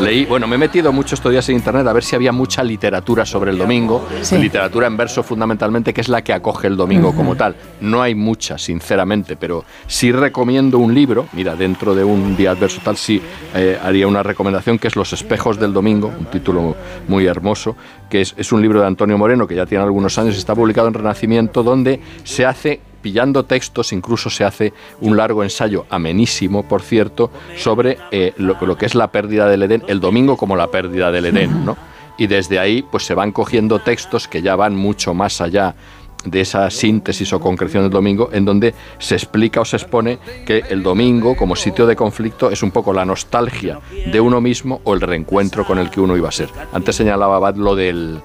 Leí, 0.00 0.24
bueno, 0.24 0.46
me 0.46 0.54
he 0.56 0.58
metido 0.58 0.90
mucho 0.90 1.14
estos 1.14 1.30
días 1.30 1.46
en 1.50 1.56
internet 1.56 1.86
a 1.86 1.92
ver 1.92 2.02
si 2.02 2.16
había 2.16 2.32
mucha 2.32 2.64
literatura 2.64 3.26
sobre 3.26 3.50
el 3.50 3.58
domingo, 3.58 4.06
Sí. 4.22 4.38
literatura 4.38 4.86
en 4.86 4.96
verso 4.96 5.22
fundamentalmente, 5.22 5.92
que 5.92 6.00
es 6.00 6.08
la 6.08 6.22
que 6.24 6.32
acoge 6.32 6.66
el 6.66 6.78
domingo 6.78 7.14
como 7.14 7.36
tal. 7.36 7.56
No 7.82 8.00
hay 8.00 8.14
mucha, 8.14 8.56
sinceramente, 8.56 9.36
pero 9.36 9.64
sí 9.86 10.10
recomiendo 10.12 10.78
un 10.78 10.94
libro, 10.94 11.26
mira, 11.34 11.54
dentro 11.54 11.94
de 11.94 12.02
un 12.02 12.34
día 12.38 12.52
adverso 12.52 12.80
tal, 12.82 12.96
sí 12.96 13.20
eh, 13.54 13.78
haría 13.84 14.08
una 14.08 14.22
recomendación 14.22 14.78
que 14.78 14.88
es 14.88 14.96
Los 14.96 15.12
espejos 15.12 15.60
del 15.60 15.74
domingo, 15.74 16.10
un 16.18 16.24
título 16.26 16.74
muy 17.08 17.26
hermoso, 17.26 17.76
que 18.08 18.22
es, 18.22 18.32
es 18.38 18.50
un 18.52 18.62
libro 18.62 18.80
de 18.80 18.86
Antonio 18.86 19.18
Moreno, 19.18 19.46
que 19.46 19.54
ya 19.54 19.66
tiene 19.66 19.84
algunos 19.84 20.16
años, 20.16 20.38
está 20.38 20.54
publicado 20.54 20.88
en 20.88 20.94
Renacimiento, 20.94 21.62
donde 21.62 22.00
se 22.24 22.46
hace 22.46 22.80
pillando 23.06 23.44
textos, 23.44 23.92
incluso 23.92 24.30
se 24.30 24.42
hace 24.42 24.72
un 25.00 25.16
largo 25.16 25.44
ensayo, 25.44 25.86
amenísimo, 25.90 26.64
por 26.64 26.82
cierto, 26.82 27.30
sobre 27.56 27.98
eh, 28.10 28.32
lo, 28.36 28.76
que 28.76 28.84
es 28.84 28.96
la 28.96 29.12
pérdida 29.12 29.48
del 29.48 29.62
Edén, 29.62 29.84
el 29.86 30.00
domingo 30.00 30.36
como 30.36 30.56
la 30.56 30.66
pérdida 30.72 31.12
del 31.12 31.26
Edén, 31.26 31.64
¿no? 31.64 31.76
Y 32.18 32.26
desde 32.26 32.58
ahí, 32.58 32.82
pues 32.82 33.04
se 33.04 33.14
van 33.14 33.30
cogiendo 33.30 33.78
textos 33.78 34.26
que 34.26 34.42
ya 34.42 34.56
van 34.56 34.74
mucho 34.74 35.14
más 35.14 35.40
allá 35.40 35.76
de 36.24 36.40
esa 36.40 36.68
síntesis 36.68 37.32
o 37.32 37.38
concreción 37.38 37.84
del 37.84 37.92
domingo, 37.92 38.28
en 38.32 38.44
donde 38.44 38.74
se 38.98 39.14
explica 39.14 39.60
o 39.60 39.64
se 39.64 39.76
expone 39.76 40.18
que 40.44 40.64
el 40.68 40.82
domingo, 40.82 41.36
como 41.36 41.54
sitio 41.54 41.86
de 41.86 41.94
conflicto, 41.94 42.50
es 42.50 42.64
un 42.64 42.72
poco 42.72 42.92
la 42.92 43.04
nostalgia 43.04 43.78
de 44.10 44.20
uno 44.20 44.40
mismo 44.40 44.80
o 44.82 44.94
el 44.94 45.00
reencuentro 45.00 45.64
con 45.64 45.78
el 45.78 45.90
que 45.90 46.00
uno 46.00 46.16
iba 46.16 46.28
a 46.28 46.32
ser. 46.32 46.48
Antes 46.72 46.96
señalaba 46.96 47.36
Abad 47.36 47.54
lo 47.54 47.76
del. 47.76 48.20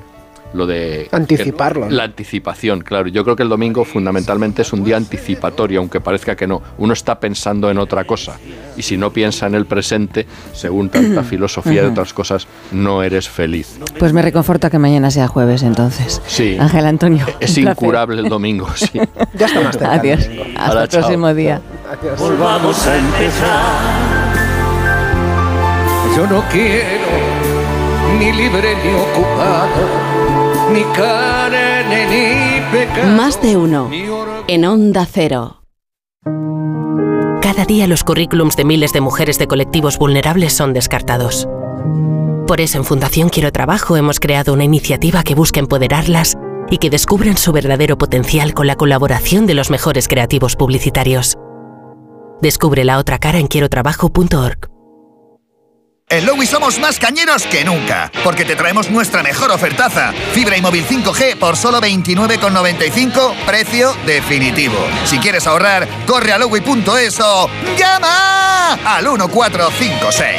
Lo 0.53 0.67
de 0.67 1.07
Anticiparlo, 1.11 1.85
¿no? 1.85 1.91
La 1.91 2.03
anticipación, 2.03 2.81
claro. 2.81 3.07
Yo 3.07 3.23
creo 3.23 3.35
que 3.37 3.43
el 3.43 3.49
domingo 3.49 3.85
fundamentalmente 3.85 4.63
es 4.63 4.73
un 4.73 4.83
día 4.83 4.97
anticipatorio, 4.97 5.79
aunque 5.79 6.01
parezca 6.01 6.35
que 6.35 6.45
no. 6.45 6.61
Uno 6.77 6.91
está 6.91 7.19
pensando 7.21 7.69
en 7.71 7.77
otra 7.77 8.03
cosa. 8.03 8.37
Y 8.75 8.81
si 8.81 8.97
no 8.97 9.11
piensa 9.13 9.47
en 9.47 9.55
el 9.55 9.65
presente, 9.65 10.25
según 10.53 10.89
tanta 10.89 11.23
filosofía 11.31 11.83
Ujú. 11.83 11.91
otras 11.91 12.13
cosas, 12.13 12.47
no 12.73 13.01
eres 13.01 13.29
feliz. 13.29 13.77
Pues 13.97 14.11
me 14.11 14.21
reconforta 14.21 14.69
que 14.69 14.77
mañana 14.77 15.09
sea 15.09 15.27
jueves, 15.29 15.63
entonces. 15.63 16.21
Sí. 16.27 16.57
Ángel 16.59 16.85
Antonio. 16.85 17.25
Es 17.39 17.57
incurable 17.57 18.19
el 18.21 18.27
domingo, 18.27 18.67
sí. 18.75 18.99
Ya 19.37 19.45
está 19.45 19.61
más 19.61 19.77
cerca. 19.77 19.93
Adiós. 19.93 20.19
Hasta 20.19 20.65
Ahora, 20.67 20.83
el 20.83 20.89
chao. 20.89 20.99
próximo 21.01 21.33
día. 21.33 21.61
Volvamos 22.19 22.87
a 22.87 22.97
empezar. 22.97 24.41
Yo 26.17 26.27
no 26.27 26.43
quiero 26.51 27.07
ni 28.19 28.31
libre 28.33 28.75
ni 28.83 28.93
ocupado, 28.93 29.69
Más 33.15 33.41
de 33.41 33.57
uno. 33.57 33.89
En 34.47 34.65
Onda 34.65 35.05
Cero. 35.05 35.63
Cada 37.41 37.65
día 37.65 37.87
los 37.87 38.03
currículums 38.03 38.55
de 38.55 38.63
miles 38.63 38.93
de 38.93 39.01
mujeres 39.01 39.37
de 39.37 39.47
colectivos 39.47 39.97
vulnerables 39.97 40.53
son 40.53 40.73
descartados. 40.73 41.47
Por 42.47 42.61
eso 42.61 42.77
en 42.77 42.85
Fundación 42.85 43.29
Quiero 43.29 43.51
Trabajo 43.51 43.97
hemos 43.97 44.19
creado 44.19 44.53
una 44.53 44.63
iniciativa 44.63 45.23
que 45.23 45.35
busca 45.35 45.59
empoderarlas 45.59 46.37
y 46.69 46.77
que 46.77 46.89
descubran 46.89 47.37
su 47.37 47.51
verdadero 47.51 47.97
potencial 47.97 48.53
con 48.53 48.67
la 48.67 48.75
colaboración 48.75 49.45
de 49.45 49.55
los 49.55 49.69
mejores 49.69 50.07
creativos 50.07 50.55
publicitarios. 50.55 51.37
Descubre 52.41 52.85
la 52.85 52.97
otra 52.97 53.19
cara 53.19 53.39
en 53.39 53.47
quierotrabajo.org. 53.47 54.80
En 56.11 56.25
Lowy 56.25 56.45
somos 56.45 56.77
más 56.77 56.99
cañeros 56.99 57.43
que 57.43 57.63
nunca, 57.63 58.11
porque 58.21 58.43
te 58.43 58.57
traemos 58.57 58.91
nuestra 58.91 59.23
mejor 59.23 59.49
ofertaza. 59.49 60.11
Fibra 60.33 60.57
y 60.57 60.61
móvil 60.61 60.85
5G 60.85 61.37
por 61.37 61.55
solo 61.55 61.79
29,95, 61.79 63.33
precio 63.45 63.95
definitivo. 64.05 64.75
Si 65.05 65.19
quieres 65.19 65.47
ahorrar, 65.47 65.87
corre 66.05 66.33
a 66.33 66.37
lowy.es 66.37 67.17
o 67.21 67.49
llama 67.77 68.73
al 68.83 69.05
1456. 69.05 70.35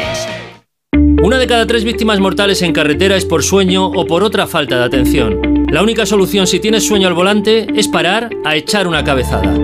Una 1.23 1.39
de 1.39 1.47
cada 1.47 1.67
tres 1.67 1.85
víctimas 1.85 2.21
mortales 2.21 2.61
en 2.61 2.75
carretera 2.75 3.17
es 3.17 3.25
por 3.25 3.43
sueño 3.43 3.87
o 3.87 4.05
por 4.05 4.23
otra 4.25 4.47
falta 4.47 4.77
de 4.77 4.85
atención. 4.85 5.65
La 5.71 5.83
única 5.83 6.05
solución 6.05 6.47
si 6.47 6.61
tienes 6.61 6.87
sueño 6.87 7.09
al 7.09 7.15
volante 7.15 7.67
es 7.75 7.89
parar 7.89 8.29
a 8.45 8.57
echar 8.57 8.87
una 8.87 9.05
cabezada. 9.05 9.55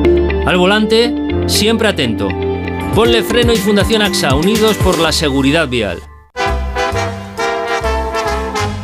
Al 0.46 0.56
volante, 0.56 1.14
siempre 1.48 1.86
atento. 1.86 2.47
Ponle 2.98 3.22
freno 3.22 3.52
y 3.52 3.56
Fundación 3.56 4.02
AXA, 4.02 4.34
unidos 4.34 4.76
por 4.78 4.98
la 4.98 5.12
seguridad 5.12 5.68
vial. 5.68 6.02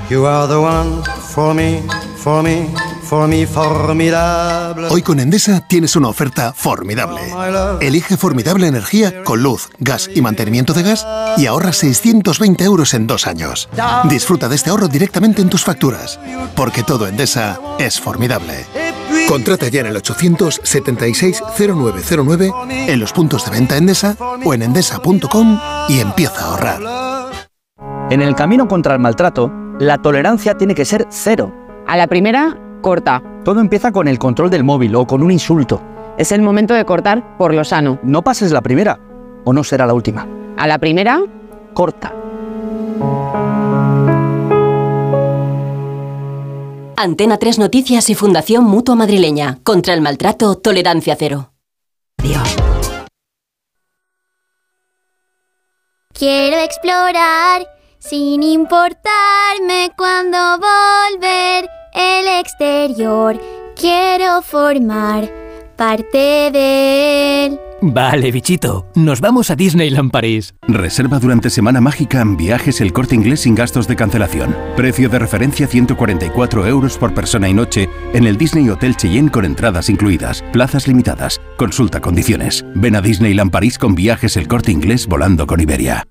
You 0.08 0.24
are 0.24 0.46
the 0.46 0.54
one 0.54 1.02
for 1.32 1.52
me, 1.52 1.82
for 2.16 2.40
me, 2.40 2.68
for 3.02 3.26
me, 3.26 3.44
formidable. 3.44 4.86
Hoy 4.88 5.02
con 5.02 5.18
Endesa 5.18 5.66
tienes 5.66 5.96
una 5.96 6.06
oferta 6.06 6.52
formidable. 6.52 7.22
Elige 7.80 8.16
formidable 8.16 8.68
energía 8.68 9.24
con 9.24 9.42
luz, 9.42 9.70
gas 9.80 10.08
y 10.14 10.20
mantenimiento 10.20 10.74
de 10.74 10.84
gas 10.84 11.04
y 11.36 11.46
ahorra 11.46 11.72
620 11.72 12.62
euros 12.62 12.94
en 12.94 13.08
dos 13.08 13.26
años. 13.26 13.68
Disfruta 14.04 14.48
de 14.48 14.54
este 14.54 14.70
ahorro 14.70 14.86
directamente 14.86 15.42
en 15.42 15.50
tus 15.50 15.64
facturas, 15.64 16.20
porque 16.54 16.84
todo 16.84 17.08
Endesa 17.08 17.58
es 17.80 17.98
formidable. 17.98 18.64
Contrata 19.28 19.68
ya 19.68 19.80
en 19.80 19.86
el 19.86 19.96
876-0909, 19.96 22.88
en 22.88 23.00
los 23.00 23.12
puntos 23.12 23.44
de 23.44 23.50
venta 23.50 23.76
Endesa 23.76 24.16
o 24.44 24.54
en 24.54 24.62
endesa.com 24.62 25.58
y 25.88 26.00
empieza 26.00 26.40
a 26.40 26.50
ahorrar. 26.50 26.80
En 28.10 28.22
el 28.22 28.34
camino 28.34 28.68
contra 28.68 28.94
el 28.94 29.00
maltrato, 29.00 29.50
la 29.78 29.98
tolerancia 29.98 30.56
tiene 30.56 30.74
que 30.74 30.84
ser 30.84 31.06
cero. 31.10 31.52
A 31.86 31.96
la 31.96 32.06
primera, 32.06 32.58
corta. 32.82 33.22
Todo 33.44 33.60
empieza 33.60 33.92
con 33.92 34.08
el 34.08 34.18
control 34.18 34.50
del 34.50 34.64
móvil 34.64 34.94
o 34.94 35.06
con 35.06 35.22
un 35.22 35.30
insulto. 35.30 35.82
Es 36.16 36.32
el 36.32 36.42
momento 36.42 36.74
de 36.74 36.84
cortar 36.84 37.36
por 37.38 37.54
lo 37.54 37.64
sano. 37.64 37.98
No 38.02 38.22
pases 38.22 38.52
la 38.52 38.62
primera, 38.62 38.98
o 39.44 39.52
no 39.52 39.64
será 39.64 39.86
la 39.86 39.94
última. 39.94 40.26
A 40.56 40.66
la 40.66 40.78
primera, 40.78 41.20
Corta. 41.74 42.14
Antena 47.04 47.36
3 47.36 47.58
Noticias 47.58 48.08
y 48.08 48.14
Fundación 48.14 48.64
Mutua 48.64 48.94
Madrileña. 48.94 49.58
Contra 49.62 49.92
el 49.92 50.00
maltrato, 50.00 50.56
tolerancia 50.56 51.14
cero. 51.18 51.50
Quiero 56.14 56.56
explorar 56.58 57.66
sin 57.98 58.42
importarme 58.42 59.90
cuando 59.98 60.38
volver 60.58 61.68
el 61.92 62.26
exterior. 62.40 63.38
Quiero 63.76 64.40
formar 64.40 65.30
parte 65.76 66.50
de 66.52 67.46
él. 67.46 67.60
Vale, 67.86 68.32
bichito, 68.32 68.86
nos 68.94 69.20
vamos 69.20 69.50
a 69.50 69.56
Disneyland 69.56 70.10
París. 70.10 70.54
Reserva 70.66 71.18
durante 71.18 71.50
Semana 71.50 71.82
Mágica 71.82 72.22
en 72.22 72.34
viajes 72.34 72.80
el 72.80 72.94
corte 72.94 73.14
inglés 73.14 73.40
sin 73.40 73.54
gastos 73.54 73.86
de 73.86 73.94
cancelación. 73.94 74.56
Precio 74.74 75.10
de 75.10 75.18
referencia 75.18 75.66
144 75.66 76.66
euros 76.66 76.96
por 76.96 77.12
persona 77.12 77.46
y 77.46 77.52
noche 77.52 77.90
en 78.14 78.26
el 78.26 78.38
Disney 78.38 78.70
Hotel 78.70 78.96
Cheyenne 78.96 79.30
con 79.30 79.44
entradas 79.44 79.90
incluidas. 79.90 80.42
Plazas 80.50 80.88
limitadas. 80.88 81.42
Consulta 81.58 82.00
condiciones. 82.00 82.64
Ven 82.74 82.96
a 82.96 83.02
Disneyland 83.02 83.50
París 83.50 83.76
con 83.76 83.94
viajes 83.94 84.38
el 84.38 84.48
corte 84.48 84.72
inglés 84.72 85.06
volando 85.06 85.46
con 85.46 85.60
Iberia. 85.60 86.06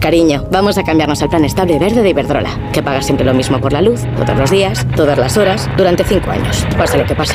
Cariño, 0.00 0.48
vamos 0.50 0.78
a 0.78 0.84
cambiarnos 0.84 1.20
al 1.20 1.28
plan 1.28 1.44
estable 1.44 1.78
verde 1.78 2.02
de 2.02 2.08
Iberdrola, 2.08 2.70
que 2.72 2.82
paga 2.82 3.02
siempre 3.02 3.26
lo 3.26 3.34
mismo 3.34 3.60
por 3.60 3.74
la 3.74 3.82
luz, 3.82 4.00
todos 4.16 4.38
los 4.38 4.50
días, 4.50 4.86
todas 4.96 5.18
las 5.18 5.36
horas, 5.36 5.68
durante 5.76 6.04
cinco 6.04 6.30
años, 6.30 6.66
pase 6.78 6.96
lo 6.96 7.04
que 7.04 7.14
pase. 7.14 7.34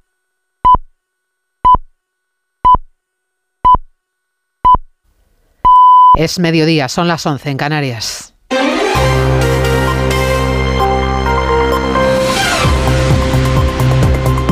Es 6.21 6.37
mediodía, 6.37 6.87
son 6.87 7.07
las 7.07 7.25
11 7.25 7.49
en 7.49 7.57
Canarias. 7.57 8.35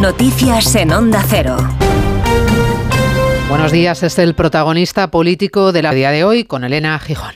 Noticias 0.01 0.73
en 0.73 0.91
Onda 0.91 1.23
Cero. 1.29 1.57
Buenos 3.49 3.71
días, 3.71 4.01
es 4.01 4.17
el 4.17 4.33
protagonista 4.33 5.11
político 5.11 5.71
de 5.71 5.83
la 5.83 5.93
día 5.93 6.09
de 6.09 6.23
hoy 6.23 6.43
con 6.43 6.63
Elena 6.63 6.97
Gijón. 6.97 7.35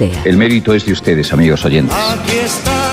El 0.00 0.36
mérito 0.36 0.74
es 0.74 0.84
de 0.84 0.92
ustedes, 0.92 1.32
amigos 1.32 1.64
oyentes. 1.64 1.96
Aquí 1.96 2.36
está, 2.36 2.92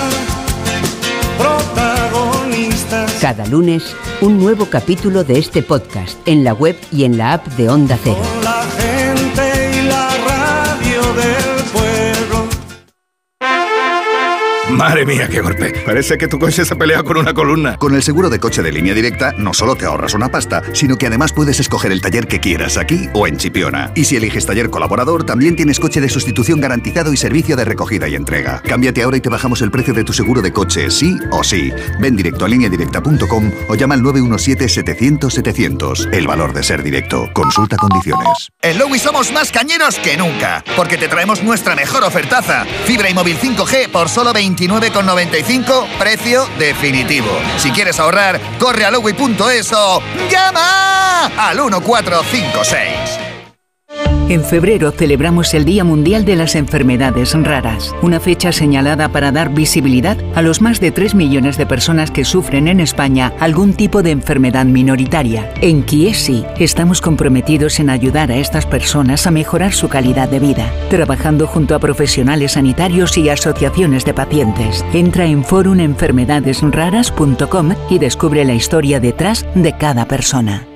protagonistas. 1.36 3.12
Cada 3.20 3.46
lunes, 3.46 3.94
un 4.22 4.38
nuevo 4.38 4.66
capítulo 4.70 5.22
de 5.22 5.38
este 5.38 5.62
podcast 5.62 6.16
en 6.26 6.44
la 6.44 6.54
web 6.54 6.76
y 6.90 7.04
en 7.04 7.18
la 7.18 7.34
app 7.34 7.46
de 7.58 7.68
Onda 7.68 7.98
Cero. 8.02 8.43
Madre 14.76 15.06
mía, 15.06 15.28
qué 15.28 15.40
golpe. 15.40 15.72
Parece 15.86 16.18
que 16.18 16.26
tu 16.26 16.36
coche 16.38 16.64
se 16.64 16.74
pelea 16.74 17.04
con 17.04 17.16
una 17.16 17.32
columna. 17.32 17.76
Con 17.76 17.94
el 17.94 18.02
seguro 18.02 18.28
de 18.28 18.40
coche 18.40 18.60
de 18.62 18.72
línea 18.72 18.92
directa, 18.92 19.32
no 19.38 19.54
solo 19.54 19.76
te 19.76 19.84
ahorras 19.84 20.14
una 20.14 20.30
pasta, 20.30 20.64
sino 20.72 20.96
que 20.96 21.06
además 21.06 21.32
puedes 21.32 21.60
escoger 21.60 21.92
el 21.92 22.00
taller 22.00 22.26
que 22.26 22.40
quieras 22.40 22.76
aquí 22.76 23.08
o 23.12 23.28
en 23.28 23.36
Chipiona. 23.36 23.92
Y 23.94 24.02
si 24.04 24.16
eliges 24.16 24.46
taller 24.46 24.70
colaborador, 24.70 25.24
también 25.24 25.54
tienes 25.54 25.78
coche 25.78 26.00
de 26.00 26.08
sustitución 26.08 26.60
garantizado 26.60 27.12
y 27.12 27.16
servicio 27.16 27.54
de 27.56 27.64
recogida 27.64 28.08
y 28.08 28.16
entrega. 28.16 28.60
Cámbiate 28.62 29.04
ahora 29.04 29.16
y 29.16 29.20
te 29.20 29.28
bajamos 29.28 29.62
el 29.62 29.70
precio 29.70 29.94
de 29.94 30.02
tu 30.02 30.12
seguro 30.12 30.42
de 30.42 30.52
coche, 30.52 30.90
sí 30.90 31.16
o 31.30 31.44
sí. 31.44 31.72
Ven 32.00 32.16
directo 32.16 32.44
a 32.44 32.48
lineadirecta.com 32.48 33.52
o 33.68 33.76
llama 33.76 33.94
al 33.94 34.02
917-700-700. 34.02 36.12
El 36.12 36.26
valor 36.26 36.52
de 36.52 36.64
ser 36.64 36.82
directo. 36.82 37.30
Consulta 37.32 37.76
condiciones. 37.76 38.48
En 38.60 38.76
Lowy 38.78 38.98
somos 38.98 39.30
más 39.32 39.52
cañeros 39.52 40.00
que 40.00 40.16
nunca, 40.16 40.64
porque 40.76 40.98
te 40.98 41.06
traemos 41.08 41.42
nuestra 41.42 41.74
mejor 41.76 42.04
ofertaza. 42.04 42.64
Fibra 42.86 43.08
y 43.08 43.14
móvil 43.14 43.38
5G 43.38 43.88
por 43.90 44.08
solo 44.08 44.32
29,95, 44.68 45.98
precio 45.98 46.46
definitivo. 46.58 47.30
Si 47.58 47.70
quieres 47.70 47.98
ahorrar, 48.00 48.40
corre 48.58 48.84
a 48.84 48.90
lowy.es 48.90 49.72
o 49.72 50.02
llama 50.30 51.26
al 51.36 51.56
1456. 51.56 53.33
En 54.30 54.42
febrero 54.42 54.90
celebramos 54.90 55.52
el 55.52 55.66
Día 55.66 55.84
Mundial 55.84 56.24
de 56.24 56.34
las 56.34 56.54
Enfermedades 56.54 57.34
Raras, 57.34 57.94
una 58.00 58.20
fecha 58.20 58.52
señalada 58.52 59.10
para 59.10 59.32
dar 59.32 59.52
visibilidad 59.52 60.16
a 60.34 60.40
los 60.40 60.62
más 60.62 60.80
de 60.80 60.90
3 60.90 61.14
millones 61.14 61.58
de 61.58 61.66
personas 61.66 62.10
que 62.10 62.24
sufren 62.24 62.66
en 62.66 62.80
España 62.80 63.34
algún 63.38 63.74
tipo 63.74 64.02
de 64.02 64.12
enfermedad 64.12 64.64
minoritaria. 64.64 65.52
En 65.60 65.82
Kiesi 65.82 66.46
estamos 66.58 67.02
comprometidos 67.02 67.80
en 67.80 67.90
ayudar 67.90 68.32
a 68.32 68.36
estas 68.36 68.64
personas 68.64 69.26
a 69.26 69.30
mejorar 69.30 69.74
su 69.74 69.90
calidad 69.90 70.30
de 70.30 70.40
vida, 70.40 70.72
trabajando 70.88 71.46
junto 71.46 71.74
a 71.74 71.78
profesionales 71.78 72.52
sanitarios 72.52 73.18
y 73.18 73.28
asociaciones 73.28 74.06
de 74.06 74.14
pacientes. 74.14 74.86
Entra 74.94 75.26
en 75.26 75.44
forumenfermedadesraras.com 75.44 77.74
y 77.90 77.98
descubre 77.98 78.46
la 78.46 78.54
historia 78.54 79.00
detrás 79.00 79.44
de 79.54 79.76
cada 79.76 80.06
persona. 80.06 80.66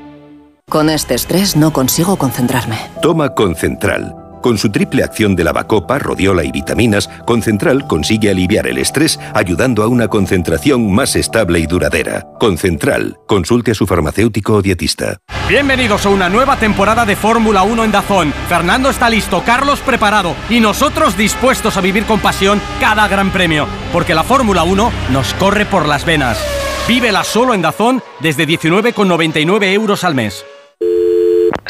Con 0.68 0.90
este 0.90 1.14
estrés 1.14 1.56
no 1.56 1.72
consigo 1.72 2.16
concentrarme. 2.16 2.76
Toma 3.00 3.30
Concentral. 3.30 4.14
Con 4.42 4.58
su 4.58 4.70
triple 4.70 5.02
acción 5.02 5.34
de 5.34 5.42
lavacopa, 5.42 5.98
rodiola 5.98 6.44
y 6.44 6.52
vitaminas, 6.52 7.08
Concentral 7.24 7.86
consigue 7.86 8.30
aliviar 8.30 8.66
el 8.66 8.76
estrés 8.76 9.18
ayudando 9.32 9.82
a 9.82 9.88
una 9.88 10.08
concentración 10.08 10.92
más 10.92 11.16
estable 11.16 11.58
y 11.58 11.66
duradera. 11.66 12.26
Concentral. 12.38 13.18
Consulte 13.26 13.70
a 13.70 13.74
su 13.74 13.86
farmacéutico 13.86 14.56
o 14.56 14.62
dietista. 14.62 15.16
Bienvenidos 15.48 16.04
a 16.04 16.10
una 16.10 16.28
nueva 16.28 16.56
temporada 16.56 17.06
de 17.06 17.16
Fórmula 17.16 17.62
1 17.62 17.84
en 17.84 17.92
Dazón. 17.92 18.34
Fernando 18.50 18.90
está 18.90 19.08
listo, 19.08 19.42
Carlos 19.46 19.80
preparado 19.80 20.36
y 20.50 20.60
nosotros 20.60 21.16
dispuestos 21.16 21.78
a 21.78 21.80
vivir 21.80 22.04
con 22.04 22.20
pasión 22.20 22.60
cada 22.78 23.08
gran 23.08 23.30
premio, 23.30 23.66
porque 23.90 24.14
la 24.14 24.22
Fórmula 24.22 24.64
1 24.64 24.92
nos 25.12 25.32
corre 25.34 25.64
por 25.64 25.88
las 25.88 26.04
venas. 26.04 26.38
Vívela 26.86 27.24
solo 27.24 27.54
en 27.54 27.62
Dazón 27.62 28.02
desde 28.20 28.46
19,99 28.46 29.72
euros 29.72 30.04
al 30.04 30.14
mes. 30.14 30.44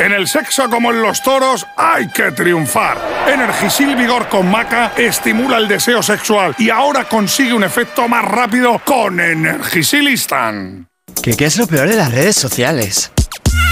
En 0.00 0.12
el 0.12 0.26
sexo 0.26 0.70
como 0.70 0.92
en 0.92 1.02
los 1.02 1.22
toros 1.22 1.66
hay 1.76 2.08
que 2.08 2.32
triunfar. 2.32 2.96
Energisil 3.28 3.94
Vigor 3.96 4.30
con 4.30 4.50
Maca 4.50 4.92
estimula 4.96 5.58
el 5.58 5.68
deseo 5.68 6.02
sexual 6.02 6.54
y 6.56 6.70
ahora 6.70 7.06
consigue 7.06 7.52
un 7.52 7.64
efecto 7.64 8.08
más 8.08 8.24
rápido 8.24 8.80
con 8.82 9.20
Energisil 9.20 10.08
Instant. 10.08 10.86
¿Qué, 11.22 11.36
¿Qué 11.36 11.44
es 11.44 11.58
lo 11.58 11.66
peor 11.66 11.86
de 11.86 11.96
las 11.96 12.10
redes 12.12 12.34
sociales? 12.34 13.12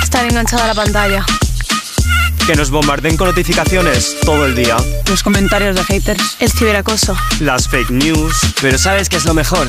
Estar 0.02 0.26
enganchada 0.26 0.64
a 0.64 0.66
la 0.66 0.74
pantalla. 0.74 1.24
Que 2.46 2.54
nos 2.56 2.70
bombarden 2.70 3.16
con 3.16 3.28
notificaciones 3.28 4.18
todo 4.20 4.44
el 4.44 4.54
día. 4.54 4.76
Los 5.08 5.22
comentarios 5.22 5.76
de 5.76 5.84
haters. 5.84 6.36
El 6.40 6.52
ciberacoso. 6.52 7.16
Las 7.40 7.68
fake 7.68 7.88
news. 7.88 8.36
Pero 8.60 8.76
¿sabes 8.76 9.08
qué 9.08 9.16
es 9.16 9.24
lo 9.24 9.32
mejor? 9.32 9.68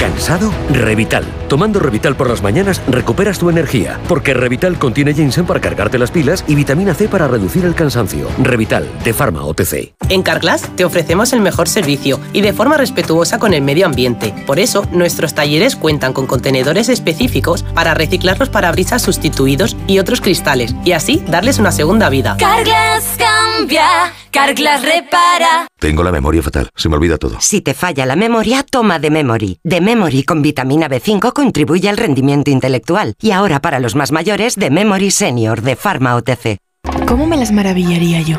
¿Cansado? 0.00 0.52
Revital. 0.70 1.24
Tomando 1.48 1.80
Revital 1.80 2.16
por 2.16 2.28
las 2.28 2.42
mañanas 2.42 2.82
recuperas 2.88 3.38
tu 3.38 3.50
energía, 3.50 3.98
porque 4.08 4.34
Revital 4.34 4.78
contiene 4.78 5.14
ginseng 5.14 5.46
para 5.46 5.60
cargarte 5.60 5.98
las 5.98 6.10
pilas 6.10 6.44
y 6.46 6.54
vitamina 6.54 6.94
C 6.94 7.08
para 7.08 7.28
reducir 7.28 7.64
el 7.64 7.74
cansancio. 7.74 8.28
Revital, 8.38 8.88
de 9.04 9.12
Pharma 9.12 9.44
OTC. 9.44 9.94
En 10.08 10.22
Carglass 10.22 10.62
te 10.76 10.84
ofrecemos 10.84 11.32
el 11.32 11.40
mejor 11.40 11.68
servicio 11.68 12.20
y 12.32 12.40
de 12.40 12.52
forma 12.52 12.76
respetuosa 12.76 13.38
con 13.38 13.54
el 13.54 13.62
medio 13.62 13.86
ambiente. 13.86 14.34
Por 14.46 14.58
eso, 14.58 14.86
nuestros 14.92 15.34
talleres 15.34 15.76
cuentan 15.76 16.12
con 16.12 16.26
contenedores 16.26 16.88
específicos 16.88 17.62
para 17.74 17.94
reciclar 17.94 18.38
los 18.38 18.48
parabrisas 18.48 19.02
sustituidos 19.02 19.76
y 19.86 19.98
otros 19.98 20.20
cristales, 20.20 20.74
y 20.84 20.92
así 20.92 21.22
darles 21.28 21.58
una 21.58 21.72
segunda 21.72 22.08
vida. 22.08 22.36
Carglass 22.38 23.16
cambia 23.18 24.12
Carglass 24.38 24.82
repara. 24.82 25.66
Tengo 25.80 26.04
la 26.04 26.12
memoria 26.12 26.40
fatal, 26.40 26.70
se 26.76 26.88
me 26.88 26.94
olvida 26.94 27.18
todo. 27.18 27.38
Si 27.40 27.60
te 27.60 27.74
falla 27.74 28.06
la 28.06 28.14
memoria, 28.14 28.62
toma 28.62 29.00
de 29.00 29.10
Memory. 29.10 29.58
De 29.64 29.80
Memory 29.80 30.22
con 30.22 30.42
vitamina 30.42 30.88
B5 30.88 31.32
contribuye 31.32 31.88
al 31.88 31.96
rendimiento 31.96 32.48
intelectual. 32.48 33.14
Y 33.20 33.32
ahora 33.32 33.58
para 33.58 33.80
los 33.80 33.96
más 33.96 34.12
mayores, 34.12 34.54
de 34.54 34.70
Memory 34.70 35.10
Senior 35.10 35.62
de 35.62 35.74
Pharma 35.74 36.14
OTC. 36.14 36.58
¿Cómo 37.08 37.26
me 37.26 37.36
las 37.36 37.50
maravillaría 37.50 38.22
yo? 38.22 38.38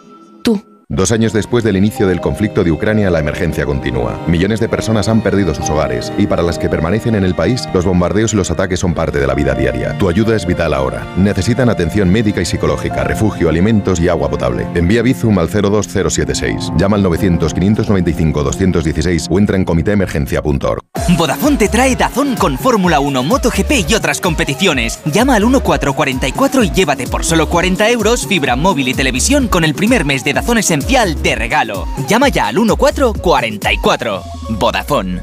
Dos 0.93 1.13
años 1.13 1.31
después 1.31 1.63
del 1.63 1.77
inicio 1.77 2.05
del 2.05 2.19
conflicto 2.19 2.65
de 2.65 2.71
Ucrania, 2.73 3.09
la 3.09 3.19
emergencia 3.19 3.65
continúa. 3.65 4.19
Millones 4.27 4.59
de 4.59 4.67
personas 4.67 5.07
han 5.07 5.21
perdido 5.21 5.55
sus 5.55 5.69
hogares 5.69 6.11
y 6.17 6.27
para 6.27 6.43
las 6.43 6.59
que 6.59 6.67
permanecen 6.67 7.15
en 7.15 7.23
el 7.23 7.33
país, 7.33 7.63
los 7.73 7.85
bombardeos 7.85 8.33
y 8.33 8.35
los 8.35 8.51
ataques 8.51 8.81
son 8.81 8.93
parte 8.93 9.17
de 9.17 9.25
la 9.25 9.33
vida 9.33 9.53
diaria. 9.53 9.97
Tu 9.97 10.09
ayuda 10.09 10.35
es 10.35 10.45
vital 10.45 10.73
ahora. 10.73 11.07
Necesitan 11.15 11.69
atención 11.69 12.09
médica 12.09 12.41
y 12.41 12.45
psicológica, 12.45 13.05
refugio, 13.05 13.47
alimentos 13.47 14.01
y 14.01 14.09
agua 14.09 14.29
potable. 14.29 14.67
Envía 14.75 15.01
Bizum 15.01 15.39
al 15.39 15.49
02076. 15.49 16.73
Llama 16.75 16.97
al 16.97 17.05
900-595-216 17.05 19.27
o 19.29 19.39
entra 19.39 19.55
en 19.55 19.63
comitéemergencia.org. 19.63 20.81
Vodafone 21.17 21.55
te 21.55 21.69
trae 21.69 21.95
Dazón 21.95 22.35
con 22.35 22.57
Fórmula 22.57 22.99
1, 22.99 23.23
MotoGP 23.23 23.89
y 23.89 23.93
otras 23.93 24.19
competiciones. 24.19 24.99
Llama 25.05 25.35
al 25.35 25.43
1444 25.43 26.65
y 26.65 26.71
llévate 26.71 27.07
por 27.07 27.23
solo 27.23 27.47
40 27.47 27.89
euros 27.91 28.27
fibra 28.27 28.57
móvil 28.57 28.89
y 28.89 28.93
televisión 28.93 29.47
con 29.47 29.63
el 29.63 29.73
primer 29.73 30.03
mes 30.03 30.25
de 30.25 30.33
Dazón 30.33 30.57
esencial 30.81 31.21
de 31.21 31.35
regalo. 31.35 31.87
Llama 32.07 32.29
ya 32.29 32.47
al 32.47 32.55
1444. 32.55 34.23
Vodafone. 34.49 35.21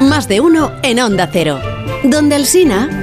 Más 0.00 0.28
de 0.28 0.40
uno 0.40 0.72
en 0.82 1.00
Onda 1.00 1.28
Cero. 1.32 1.60
Donde 2.04 2.36
el 2.36 2.46
Sina. 2.46 3.01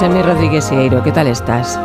José 0.00 0.14
Mi 0.14 0.22
Rodríguez 0.22 0.64
Sieiro, 0.64 1.02
¿qué 1.02 1.12
tal 1.12 1.26
estás? 1.26 1.78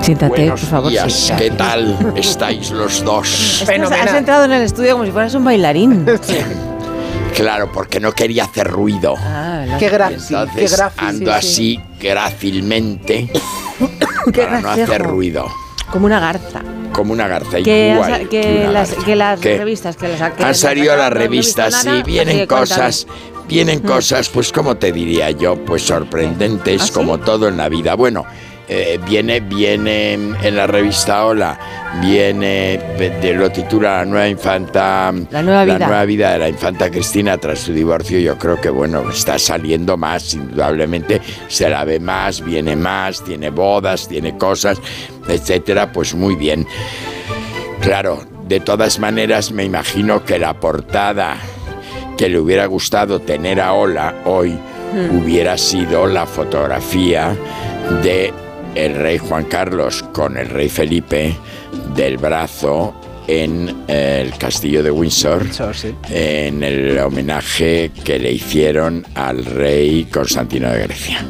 Siéntate, 0.00 0.28
Buenos 0.44 0.60
por 0.62 0.68
favor. 0.70 0.90
días, 0.90 1.12
siéntate. 1.12 1.50
¿qué 1.50 1.54
tal 1.54 2.12
estáis 2.16 2.70
los 2.70 3.04
dos? 3.04 3.60
Es 3.60 3.68
que 3.68 3.74
has 3.82 4.14
entrado 4.14 4.44
en 4.46 4.52
el 4.52 4.62
estudio 4.62 4.92
como 4.92 5.04
si 5.04 5.10
fueras 5.10 5.34
un 5.34 5.44
bailarín. 5.44 6.06
Claro, 7.34 7.70
porque 7.70 8.00
no 8.00 8.12
quería 8.12 8.44
hacer 8.44 8.66
ruido. 8.66 9.12
Ah, 9.18 9.76
Qué 9.78 9.90
grácil, 9.90 10.38
Entonces 10.38 10.70
qué 10.70 10.76
grácil, 10.78 11.04
ando 11.06 11.32
sí, 11.34 11.40
sí. 11.42 11.76
así 11.76 11.80
grácilmente 12.00 13.30
Qué 14.32 14.42
para 14.42 14.60
no 14.62 14.70
hacer 14.70 15.02
ruido. 15.02 15.46
Como 15.90 16.06
una 16.06 16.18
garza. 16.18 16.62
Como 16.94 17.12
una 17.12 17.28
garza 17.28 17.58
Que, 17.62 17.90
igual. 17.92 18.12
has- 18.14 18.28
que 18.30 18.60
una 18.62 18.72
las, 18.72 18.90
garza. 18.90 19.04
que 19.04 19.16
las 19.16 19.40
¿Qué? 19.40 19.58
revistas 19.58 19.96
que 19.98 20.08
las 20.16 20.32
que 20.32 20.44
Han 20.44 20.54
salido 20.54 20.96
las 20.96 21.12
revistas, 21.12 21.74
sí, 21.82 22.02
vienen 22.06 22.38
que 22.38 22.46
cuéntame. 22.48 22.90
Mm. 23.48 23.86
cosas, 23.86 24.28
pues 24.28 24.52
como 24.52 24.76
te 24.76 24.92
diría 24.92 25.30
yo, 25.30 25.56
pues 25.56 25.82
sorprendentes, 25.82 26.82
¿Ah, 26.82 26.86
sí? 26.86 26.92
como 26.92 27.18
todo 27.18 27.48
en 27.48 27.56
la 27.56 27.68
vida. 27.68 27.94
Bueno, 27.94 28.26
eh, 28.68 28.98
viene, 29.08 29.38
viene 29.38 30.14
en 30.14 30.56
la 30.56 30.66
revista 30.66 31.24
Hola, 31.26 31.56
viene, 32.02 32.78
de, 32.98 33.32
lo 33.34 33.50
titula 33.50 33.98
La 33.98 34.04
nueva 34.04 34.28
infanta, 34.28 35.14
La 35.30 35.42
nueva 35.42 35.64
vida. 35.64 35.78
nueva 35.86 36.04
vida 36.04 36.32
de 36.32 36.38
la 36.40 36.48
infanta 36.48 36.90
Cristina 36.90 37.38
tras 37.38 37.60
su 37.60 37.72
divorcio. 37.72 38.18
Yo 38.18 38.36
creo 38.36 38.60
que 38.60 38.68
bueno, 38.68 39.08
está 39.10 39.38
saliendo 39.38 39.96
más, 39.96 40.34
indudablemente, 40.34 41.20
se 41.46 41.70
la 41.70 41.84
ve 41.84 42.00
más, 42.00 42.44
viene 42.44 42.74
más, 42.74 43.22
tiene 43.22 43.50
bodas, 43.50 44.08
tiene 44.08 44.36
cosas, 44.36 44.78
etcétera, 45.28 45.92
pues 45.92 46.14
muy 46.14 46.34
bien. 46.34 46.66
Claro, 47.80 48.26
de 48.48 48.58
todas 48.58 48.98
maneras 48.98 49.52
me 49.52 49.62
imagino 49.64 50.24
que 50.24 50.40
la 50.40 50.58
portada 50.58 51.36
que 52.16 52.28
le 52.28 52.38
hubiera 52.38 52.66
gustado 52.66 53.20
tener 53.20 53.60
a 53.60 53.72
Ola 53.72 54.22
hoy 54.24 54.58
Hmm. 54.92 55.18
hubiera 55.18 55.58
sido 55.58 56.06
la 56.06 56.26
fotografía 56.26 57.36
de 58.02 58.32
el 58.74 58.94
rey 58.94 59.18
Juan 59.18 59.44
Carlos 59.44 60.04
con 60.12 60.36
el 60.36 60.48
rey 60.48 60.68
Felipe 60.68 61.34
del 61.94 62.18
brazo 62.18 62.94
en 63.26 63.84
eh, 63.88 64.22
el 64.24 64.38
castillo 64.38 64.82
de 64.82 64.90
Windsor 64.90 65.44
en 66.08 66.62
el 66.62 66.98
homenaje 66.98 67.90
que 68.04 68.18
le 68.18 68.32
hicieron 68.32 69.04
al 69.14 69.44
rey 69.44 70.04
Constantino 70.04 70.70
de 70.70 70.82
Grecia. 70.82 71.26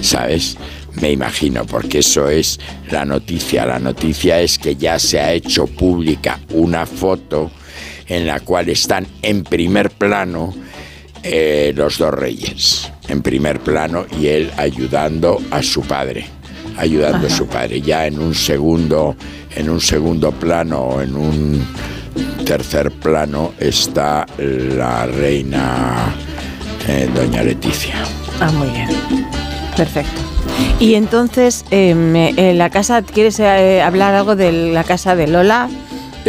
¿sabes? 0.00 0.56
Me 1.00 1.12
imagino, 1.12 1.64
porque 1.64 2.00
eso 2.00 2.28
es 2.28 2.58
la 2.90 3.04
noticia. 3.04 3.64
La 3.64 3.78
noticia 3.78 4.40
es 4.40 4.58
que 4.58 4.74
ya 4.74 4.98
se 4.98 5.20
ha 5.20 5.32
hecho 5.32 5.66
pública 5.66 6.40
una 6.50 6.84
foto 6.84 7.52
en 8.08 8.26
la 8.26 8.40
cual 8.40 8.68
están 8.68 9.06
en 9.22 9.44
primer 9.44 9.90
plano 9.90 10.54
eh, 11.22 11.72
los 11.74 11.98
dos 11.98 12.14
reyes, 12.14 12.90
en 13.08 13.22
primer 13.22 13.60
plano, 13.60 14.06
y 14.18 14.28
él 14.28 14.50
ayudando 14.56 15.40
a 15.50 15.62
su 15.62 15.82
padre, 15.82 16.26
ayudando 16.76 17.26
a 17.26 17.30
su 17.30 17.46
padre. 17.46 17.80
Ya 17.80 18.06
en 18.06 18.18
un 18.18 18.34
segundo, 18.34 19.16
en 19.54 19.68
un 19.68 19.80
segundo 19.80 20.32
plano, 20.32 20.80
o 20.80 21.00
en 21.02 21.16
un 21.16 21.66
tercer 22.44 22.90
plano 22.92 23.52
está 23.58 24.24
la 24.38 25.06
reina 25.06 26.14
eh, 26.86 27.10
doña 27.14 27.42
Leticia. 27.42 27.96
Ah, 28.40 28.50
muy 28.52 28.68
bien. 28.68 28.88
Perfecto. 29.76 30.20
Y 30.80 30.94
entonces, 30.94 31.64
em, 31.70 32.14
eh, 32.16 32.34
en 32.36 32.58
la 32.58 32.70
casa, 32.70 33.02
¿quieres 33.02 33.38
hablar 33.40 34.14
algo 34.14 34.36
de 34.36 34.52
la 34.72 34.84
casa 34.84 35.16
de 35.16 35.26
Lola? 35.26 35.68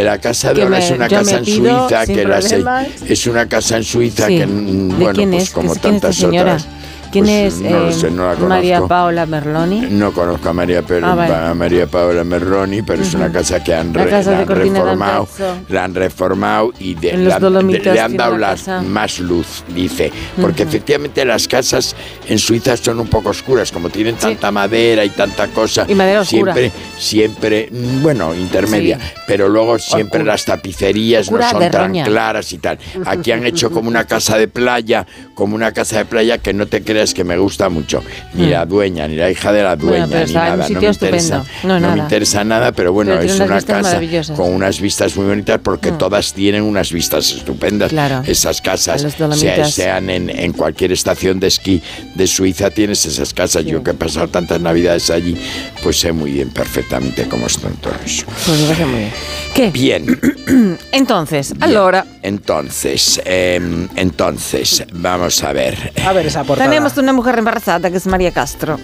La 0.04 0.18
casa 0.20 0.54
de 0.54 0.66
me- 0.66 0.80
es 0.80 0.92
una 0.92 1.08
casa 1.08 1.38
en 1.38 1.46
Suiza 1.46 2.06
que 2.06 2.24
la 2.26 2.42
se- 2.42 2.50
problemas. 2.50 2.88
es 3.08 3.28
una 3.28 3.48
casa 3.48 3.78
en 3.78 3.84
Suiza 3.84 4.28
que 4.28 4.46
mm, 4.46 4.90
¿De 4.90 4.96
bueno 5.04 5.32
pues 5.32 5.44
es? 5.44 5.50
como 5.52 5.74
¿Quién 5.74 5.76
es 5.76 5.76
esta 5.76 5.90
tantas 5.90 6.24
otras 6.24 6.68
¿Quién 7.12 7.26
pues, 7.26 7.54
es 7.56 7.60
no 7.62 7.80
lo 7.80 7.92
sé, 7.92 8.12
no 8.12 8.34
la 8.34 8.40
María. 8.40 8.82
Paola 8.88 9.26
Merloni? 9.26 9.82
No 9.90 10.12
conozco 10.14 10.50
a 10.50 10.54
María, 10.54 10.82
Pe- 10.82 11.00
Ah, 11.04 11.16
vale. 11.16 11.34
a 11.36 11.54
María 11.54 11.88
Paola 11.88 12.24
Merloni, 12.24 12.82
pero 12.84 13.02
es 13.02 13.14
una 13.14 13.32
casa 13.32 13.64
que 13.64 13.74
han, 13.74 13.92
La 13.94 14.04
re- 14.04 14.10
casa 14.10 14.32
la 14.32 14.38
de 14.38 14.44
han 14.44 14.50
reformado, 14.50 15.28
la 15.70 15.84
han 15.86 15.96
reformado 15.96 16.72
y 16.80 16.96
de- 16.96 17.18
le 17.18 17.34
han- 17.34 18.16
dado 18.18 18.38
la 18.38 18.40
la- 18.40 18.56
casa. 18.56 18.82
más 18.82 19.20
luz, 19.20 19.64
dice, 19.74 20.12
porque 20.40 20.64
efectivamente 20.64 21.26
las 21.26 21.48
casas 21.48 21.96
en 22.28 22.38
Suiza 22.38 22.78
son 22.78 23.00
un 23.00 23.08
poco 23.08 23.30
oscuras, 23.30 23.72
como 23.72 23.90
tienen 23.90 24.16
tanta 24.16 24.52
madera 24.52 25.04
y 25.06 25.10
tanta 25.10 25.48
cosa, 25.48 25.86
Y 25.88 25.96
madera 25.96 26.22
oscura. 26.22 26.54
siempre, 26.54 26.72
siempre, 26.98 27.70
bueno, 28.02 28.36
intermedia, 28.36 28.98
Sí. 29.00 29.06
pero 29.28 29.50
luego 29.50 29.80
siempre 29.80 30.24
las 30.24 30.46
tapicerías 30.46 31.28
Oscura 31.28 31.54
no 31.54 31.60
son 31.62 31.72
tan 31.72 31.94
claras 32.04 32.52
y 32.54 32.58
tal. 32.60 32.78
Aquí 33.06 33.32
han 33.32 33.46
hecho 33.46 33.72
como 33.72 33.88
una 33.90 34.06
casa 34.06 34.38
de 34.38 34.48
playa, 34.48 35.06
como 35.34 35.56
una 35.56 35.72
casa 35.72 35.98
de 35.98 36.06
playa 36.06 36.38
que 36.38 36.54
no 36.54 36.68
te 36.68 36.82
creas 37.00 37.14
que 37.14 37.24
me 37.24 37.38
gusta 37.38 37.70
mucho, 37.70 38.04
ni 38.34 38.48
Mm. 38.48 38.50
la 38.50 38.66
dueña, 38.66 39.08
ni 39.08 39.16
la 39.16 39.32
hija 39.32 39.54
de 39.54 39.64
la 39.64 39.76
Bueno, 39.76 40.06
dueña, 40.06 40.08
pero 40.10 40.28
ni 40.28 40.34
nada. 40.34 40.64
sitio 40.68 40.76
no 40.76 40.82
me 40.82 40.88
interesa. 40.88 41.44
No, 41.64 41.74
me 41.76 41.80
nada. 41.80 41.98
interesa 41.98 42.44
nada, 42.44 42.72
pero 42.74 42.92
bueno, 42.92 43.12
Pero 43.18 43.24
es 43.24 43.40
una 43.40 43.62
casa 43.62 44.02
con 44.36 44.54
unas 44.54 44.82
vistas 44.82 45.16
muy 45.16 45.28
bonitas 45.28 45.60
porque 45.64 45.94
Mm. 45.94 45.98
todas 45.98 46.34
tienen 46.34 46.64
unas 46.64 46.92
vistas 46.92 47.32
estupendas. 47.32 47.90
Claro. 47.92 48.22
Esas 48.28 48.62
casas, 48.62 49.06
sea- 49.36 49.66
sean 49.66 50.10
en, 50.10 50.30
en 50.30 50.52
cualquier 50.52 50.92
estación 50.92 51.40
de 51.40 51.48
esquí 51.48 51.82
de 52.16 52.28
Suiza, 52.28 52.70
tienes 52.70 53.06
esas 53.06 53.34
casas. 53.34 53.64
Yo 53.64 53.82
que 53.82 53.92
he 53.92 53.94
pasado 53.94 54.28
tantas 54.28 54.60
navidades 54.60 55.10
allí, 55.10 55.38
pues 55.82 56.00
sé 56.02 56.12
muy 56.12 56.32
bien 56.32 56.50
perfectamente 56.50 57.30
cómo 57.30 57.48
están 57.48 57.74
todo 57.76 57.94
eso. 58.06 58.26
Pues 58.46 58.60
me 58.60 58.66
parece 58.66 58.86
muy 58.86 59.00
bien. 59.00 59.12
¿Qué? 59.56 59.72
Bien, 59.72 60.20
Entonces, 60.92 61.54
allora, 61.62 62.06
entonces, 62.24 63.22
em, 63.26 63.88
entonces, 63.96 64.84
vamos 64.94 65.44
a 65.44 65.54
ver. 65.54 65.94
A 66.06 66.12
ver 66.14 66.26
esa 66.28 66.44
portada. 66.44 66.70
tenemos 66.70 66.89
una 66.98 67.14
mujer 67.14 67.38
embarazada 67.40 67.90
que 67.90 67.98
es 67.98 68.08
María 68.08 68.32
Castro. 68.32 68.80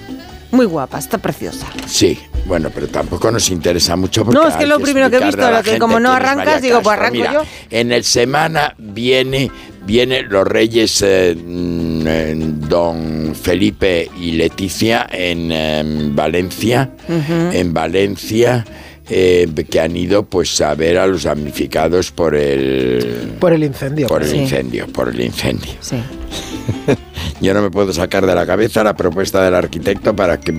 Muy 0.51 0.65
guapa, 0.67 0.99
está 0.99 1.17
preciosa. 1.17 1.65
Sí, 1.87 2.17
bueno, 2.45 2.69
pero 2.73 2.87
tampoco 2.87 3.29
nos 3.31 3.49
interesa 3.49 3.95
mucho 3.95 4.23
porque 4.23 4.39
No, 4.39 4.47
es 4.47 4.55
que 4.55 4.65
lo 4.67 4.79
primero 4.79 5.09
que 5.09 5.17
he 5.17 5.23
visto, 5.25 5.51
lo 5.51 5.63
que 5.63 5.79
como 5.79 5.99
no 5.99 6.11
arrancas, 6.11 6.61
digo, 6.61 6.81
pues 6.81 6.93
arranco 6.97 7.17
Mira, 7.17 7.33
yo. 7.33 7.43
En 7.71 7.91
el 7.91 8.03
semana 8.03 8.73
viene, 8.77 9.51
viene 9.85 10.21
los 10.21 10.47
reyes 10.47 11.01
eh, 11.01 11.35
mm, 11.35 12.07
eh, 12.07 12.35
Don 12.69 13.35
Felipe 13.35 14.09
y 14.21 14.33
Leticia 14.33 15.07
en 15.11 15.51
em, 15.51 16.15
Valencia, 16.15 16.91
en 17.09 17.73
Valencia. 17.73 18.63
eh, 19.07 19.47
que 19.69 19.79
han 19.79 19.95
ido 19.95 20.23
pues 20.25 20.59
a 20.61 20.73
ver 20.73 20.97
a 20.97 21.05
los 21.05 21.23
damnificados 21.23 22.11
por 22.11 22.33
el 22.35 23.35
Por 23.39 23.53
el 23.53 23.63
incendio. 23.63 24.07
por 24.07 24.23
el 24.23 24.29
Sí. 24.29 24.37
incendio 24.37 24.87
por 24.87 25.09
el 25.09 25.21
incendio 25.21 25.73
Sí. 25.79 25.97
Yo 27.41 27.53
no 27.53 27.61
me 27.61 27.69
puedo 27.69 27.91
sacar 27.91 28.25
de 28.25 28.33
la 28.33 28.45
cabeza 28.45 28.83
la 28.83 28.95
propuesta 28.95 29.43
del 29.43 29.55
arquitecto 29.55 30.15
para 30.15 30.39
que, 30.39 30.53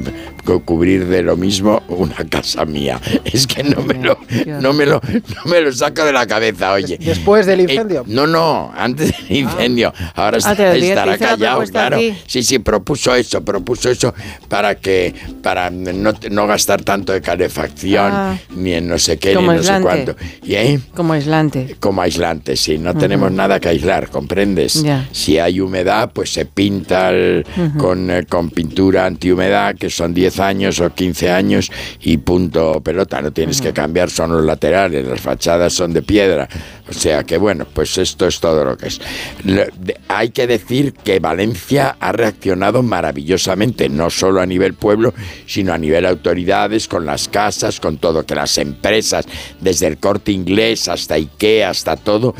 cubrir 0.65 1.07
de 1.07 1.23
lo 1.23 1.37
mismo 1.37 1.83
una 1.89 2.17
casa 2.29 2.65
mía. 2.65 3.01
Es 3.25 3.47
que 3.47 3.63
no 3.65 3.83
me 3.83 3.95
lo, 3.95 4.19
no 4.61 4.73
me 4.73 4.87
lo, 4.87 5.01
no 5.01 5.51
me 5.51 5.61
lo 5.61 5.73
saco 5.73 6.05
de 6.05 6.13
la 6.13 6.27
cabeza, 6.27 6.73
oye. 6.73 6.99
Después 7.01 7.47
del 7.47 7.61
Eh, 7.61 7.63
incendio. 7.65 8.05
no, 8.07 8.27
no, 8.27 8.73
antes 8.77 9.13
del 9.29 9.39
incendio. 9.39 9.93
Ahora 10.15 10.37
Ah, 10.45 10.53
está- 10.53 10.77
estará 10.77 11.19
callado, 11.19 11.63
claro. 11.65 11.99
Sí, 12.27 12.43
sí, 12.43 12.59
propuso 12.59 13.15
eso, 13.15 13.43
propuso 13.45 13.91
eso 13.91 14.15
para 14.49 14.75
que, 14.77 15.15
para 15.43 15.71
no, 15.71 16.13
no 16.31 16.47
gastar 16.47 16.83
tanto 16.83 17.13
de 17.13 17.21
calefacción, 17.23 18.11
Ah. 18.13 18.39
ni 18.55 18.75
en 18.75 18.87
no 18.89 18.99
sé 18.99 19.19
qué, 19.19 19.35
ni 19.35 19.41
en 19.41 19.57
no 19.57 19.63
sé 19.63 19.81
cuánto. 19.81 20.15
¿Y 20.45 20.55
ahí? 20.55 20.79
Como 20.95 21.15
aislante. 21.15 21.77
Como 21.81 22.03
aislante, 22.03 22.57
sí, 22.57 22.79
no 22.79 22.95
tenemos 22.95 23.33
nada 23.33 23.59
que 23.61 23.69
aislar, 23.71 24.09
¿comprendes? 24.11 24.83
Ya. 24.83 25.09
Si 25.13 25.39
hay 25.39 25.59
humedad, 25.67 26.11
pues 26.13 26.33
se 26.33 26.47
pinta 26.47 27.11
el- 27.11 27.45
con, 27.79 28.11
eh, 28.11 28.25
con 28.27 28.51
pintura 28.51 29.07
antihumedad, 29.07 29.75
que 29.75 29.91
son 29.91 30.15
10 30.15 30.41
años 30.41 30.81
o 30.81 30.91
15 30.95 31.31
años, 31.31 31.71
y 32.01 32.17
punto 32.19 32.81
pelota, 32.81 33.21
no 33.21 33.33
tienes 33.33 33.61
que 33.61 33.73
cambiar, 33.73 34.09
son 34.11 34.33
los 34.33 34.45
laterales, 34.45 35.07
las 35.07 35.21
fachadas 35.21 35.73
son 35.73 35.93
de 35.93 36.03
piedra. 36.03 36.49
O 36.89 36.93
sea 36.93 37.25
que 37.25 37.37
bueno, 37.37 37.67
pues 37.73 37.99
esto 37.99 38.27
es 38.27 38.39
todo 38.41 38.65
lo 38.65 38.77
que 38.77 38.87
es. 38.89 39.01
Le- 39.45 39.71
de- 39.81 39.99
hay 40.09 40.31
que 40.31 40.47
decir 40.47 40.93
que 40.93 41.19
Valencia 41.19 41.97
ha 41.99 42.13
reaccionado 42.13 42.83
maravillosamente, 42.83 43.89
no 43.89 44.09
solo 44.11 44.41
a 44.41 44.47
nivel 44.47 44.75
pueblo, 44.75 45.13
sino 45.47 45.73
a 45.73 45.79
nivel 45.79 46.07
autoridades, 46.07 46.87
con 46.87 47.05
las 47.05 47.29
casas, 47.29 47.81
con 47.81 47.99
todo, 47.99 48.25
que 48.25 48.35
las 48.35 48.57
empresas, 48.59 49.27
desde 49.61 49.87
el 49.89 49.99
corte 49.99 50.31
inglés 50.33 50.87
hasta 50.89 51.15
Ikea, 51.15 51.71
hasta 51.71 51.97
todo, 51.97 52.35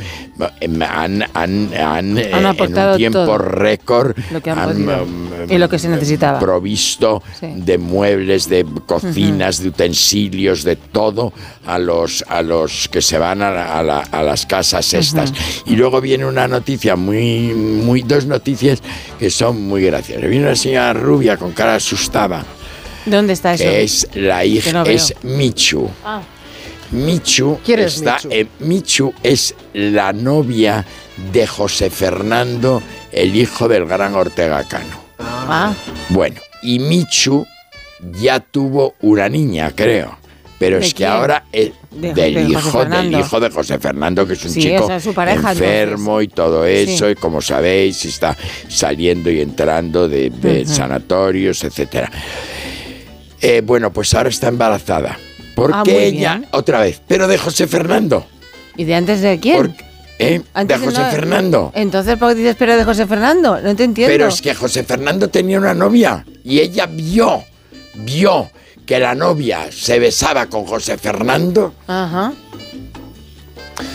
em, 0.61 0.81
han, 0.83 1.25
han- 1.35 1.71
han, 1.75 2.19
eh, 2.19 2.31
en 2.31 2.47
aportado 2.47 2.93
un 2.93 2.99
tiempo 2.99 3.16
todo. 3.25 3.39
récord 3.39 4.17
Lo 4.31 4.41
que 4.43 4.51
han 4.51 4.59
han, 4.59 4.69
podido. 4.71 5.07
Y 5.49 5.59
lo 5.59 5.69
que 5.69 5.79
se 5.79 5.89
necesitaba. 5.89 6.39
provisto 6.39 7.23
Sí. 7.39 7.47
de 7.57 7.79
muebles, 7.79 8.49
de 8.49 8.67
cocinas, 8.87 9.63
de 9.63 9.69
utensilios, 9.69 10.65
de 10.65 10.77
todo 10.77 11.33
a 11.67 11.79
los 11.79 12.25
a 12.29 12.43
los 12.43 12.89
que 12.89 13.01
se 13.03 13.19
van 13.19 13.43
a, 13.43 13.51
la- 13.51 13.79
a 13.79 13.83
la- 13.83 14.01
a 14.11 14.23
las 14.23 14.47
casas 14.47 14.93
estas. 14.95 15.33
Y 15.67 15.77
luego 15.77 16.01
viene 16.01 16.25
una 16.27 16.47
noticia 16.49 16.97
muy 16.97 17.53
muy 17.55 18.03
dos 18.03 18.27
noticias 18.27 18.81
que 19.19 19.31
son 19.31 19.63
muy 19.69 19.83
graciosas. 19.85 20.29
Viene 20.29 20.47
una 20.47 20.57
señora 20.57 20.93
rubia 20.93 21.37
con 21.37 21.53
cara 21.53 21.77
asustada, 21.77 22.45
¿Dónde 23.05 23.33
está 23.35 23.55
eso? 23.55 23.65
que 23.65 23.83
es 23.85 24.09
la 24.15 24.45
hija 24.45 24.73
no 24.73 24.85
es 24.85 25.15
Michu. 25.23 25.89
Ah. 26.05 26.23
Michu 26.93 27.59
¿Quién 27.65 27.81
es 27.81 27.97
está 27.97 28.15
Michu? 28.17 28.29
eh, 28.31 28.47
Michu 28.61 29.13
es 29.23 29.55
la 29.75 30.13
novia 30.13 30.85
de 31.33 31.47
José 31.47 31.91
Fernando, 31.91 32.81
el 33.17 33.35
hijo 33.35 33.67
del 33.67 33.87
gran 33.87 34.15
Ortega 34.15 34.63
Cano. 34.69 35.01
Ah. 35.19 35.75
Bueno, 36.11 36.41
y 36.63 36.79
Michu 36.79 37.47
ya 38.21 38.39
tuvo 38.41 38.95
una 39.01 39.29
niña, 39.29 39.73
creo. 39.75 40.17
Pero 40.59 40.79
¿De 40.79 40.87
es 40.87 40.95
que 40.95 40.99
quién? 40.99 41.11
ahora 41.11 41.45
es 41.53 41.73
De- 41.91 42.15
del, 42.15 42.35
de 42.35 42.43
hijo, 42.45 42.85
del 42.85 43.13
hijo 43.15 43.41
de 43.41 43.51
José 43.51 43.79
Fernando, 43.79 44.27
que 44.27 44.33
es 44.35 44.45
un 44.45 44.51
Sí, 44.53 44.63
chico 44.63 44.91
es 44.91 45.07
pareja, 45.09 45.53
enfermo 45.53 46.23
y 46.23 46.29
todo 46.29 46.65
eso, 46.65 47.07
Sí. 47.07 47.13
y 47.13 47.15
como 47.15 47.43
sabéis, 47.43 48.05
está 48.07 48.35
saliendo 48.69 49.31
y 49.31 49.41
entrando 49.43 50.09
de, 50.09 50.65
sanatorios, 50.67 51.63
etcétera. 51.65 52.11
Eh, 53.43 53.61
bueno, 53.65 53.93
pues 53.93 54.15
ahora 54.15 54.31
está 54.31 54.49
embarazada. 54.49 55.19
Porque 55.55 55.91
Ah, 55.91 56.03
ella, 56.05 56.43
otra 56.53 56.81
vez, 56.81 57.01
pero 57.07 57.29
de 57.29 57.39
José 57.39 57.67
Fernando, 57.67 58.27
¿Y 58.79 58.85
de 58.85 58.95
antes 58.95 59.21
de 59.23 59.39
quién? 59.41 59.75
¿Eh? 60.19 60.43
Antes 60.55 60.81
de 60.81 60.87
José 60.87 61.01
no- 61.01 61.11
Fernando. 61.11 61.73
Entonces, 61.75 62.17
¿por 62.17 62.31
qué 62.31 62.35
dices 62.37 62.57
pero 62.59 62.77
de 62.77 62.85
José 62.85 63.07
Fernando? 63.07 63.61
No 63.61 63.75
te 63.77 63.85
entiendo. 63.85 64.13
Pero 64.13 64.29
es 64.29 64.41
que 64.41 64.55
José 64.55 64.85
Fernando 64.85 65.29
tenía 65.29 65.59
una 65.59 65.75
novia 65.75 66.25
y 66.45 66.61
ella 66.61 66.87
vio, 66.87 67.45
vio 67.95 68.51
que 68.85 68.99
la 69.01 69.15
novia 69.15 69.67
se 69.71 69.99
besaba 69.99 70.47
con 70.47 70.65
José 70.65 70.97
Fernando, 70.97 71.75
Ajá. 71.89 72.33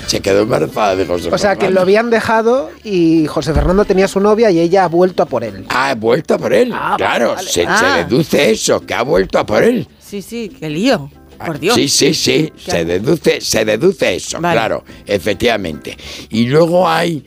se 0.07 0.19
quedó 0.19 0.41
embarazada 0.41 0.95
de 0.95 1.05
José 1.05 1.29
O 1.31 1.37
sea, 1.37 1.51
que 1.55 1.61
Fernando. 1.61 1.75
lo 1.75 1.81
habían 1.81 2.09
dejado 2.09 2.69
y 2.83 3.25
José 3.27 3.53
Fernando 3.53 3.85
tenía 3.85 4.07
su 4.09 4.19
novia 4.19 4.51
y 4.51 4.59
ella 4.59 4.83
ha 4.83 4.87
vuelto 4.87 5.23
a 5.23 5.25
por 5.25 5.43
él. 5.43 5.65
Ha 5.69 5.95
vuelto 5.95 6.33
a 6.35 6.37
por 6.37 6.53
él, 6.53 6.73
claro, 6.97 7.35
vale. 7.35 7.47
se, 7.47 7.61
se 7.61 7.65
Ah. 7.67 8.03
deduce 8.05 8.51
eso, 8.51 8.81
que 8.85 8.93
ha 8.93 9.03
vuelto 9.03 9.39
a 9.39 9.45
por 9.45 9.63
él. 9.63 9.87
Sí, 10.05 10.21
sí, 10.21 10.55
qué 10.59 10.69
lío. 10.69 11.09
Por 11.45 11.59
Dios. 11.59 11.75
Sí, 11.75 11.87
sí, 11.87 12.13
sí, 12.13 12.51
¿Qué 12.65 12.71
se 12.71 12.85
deduce, 12.85 13.41
se 13.41 13.65
deduce 13.65 14.15
eso, 14.15 14.39
Vale. 14.39 14.55
claro, 14.55 14.83
efectivamente. 15.05 15.97
Y 16.29 16.45
luego 16.45 16.87
hay, 16.87 17.23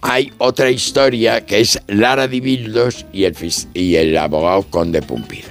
hay 0.00 0.32
otra 0.38 0.70
historia 0.70 1.44
que 1.44 1.60
es 1.60 1.80
Lara 1.88 2.28
Dibildos 2.28 3.06
y 3.12 3.24
el, 3.24 3.36
y 3.74 3.96
el 3.96 4.16
abogado 4.16 4.62
Conde 4.70 5.02
Pumpido. 5.02 5.48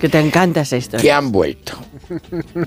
Que 0.00 0.08
te 0.08 0.18
encanta 0.20 0.62
esa 0.62 0.76
historia. 0.76 1.02
que 1.02 1.12
han 1.12 1.30
vuelto, 1.30 1.74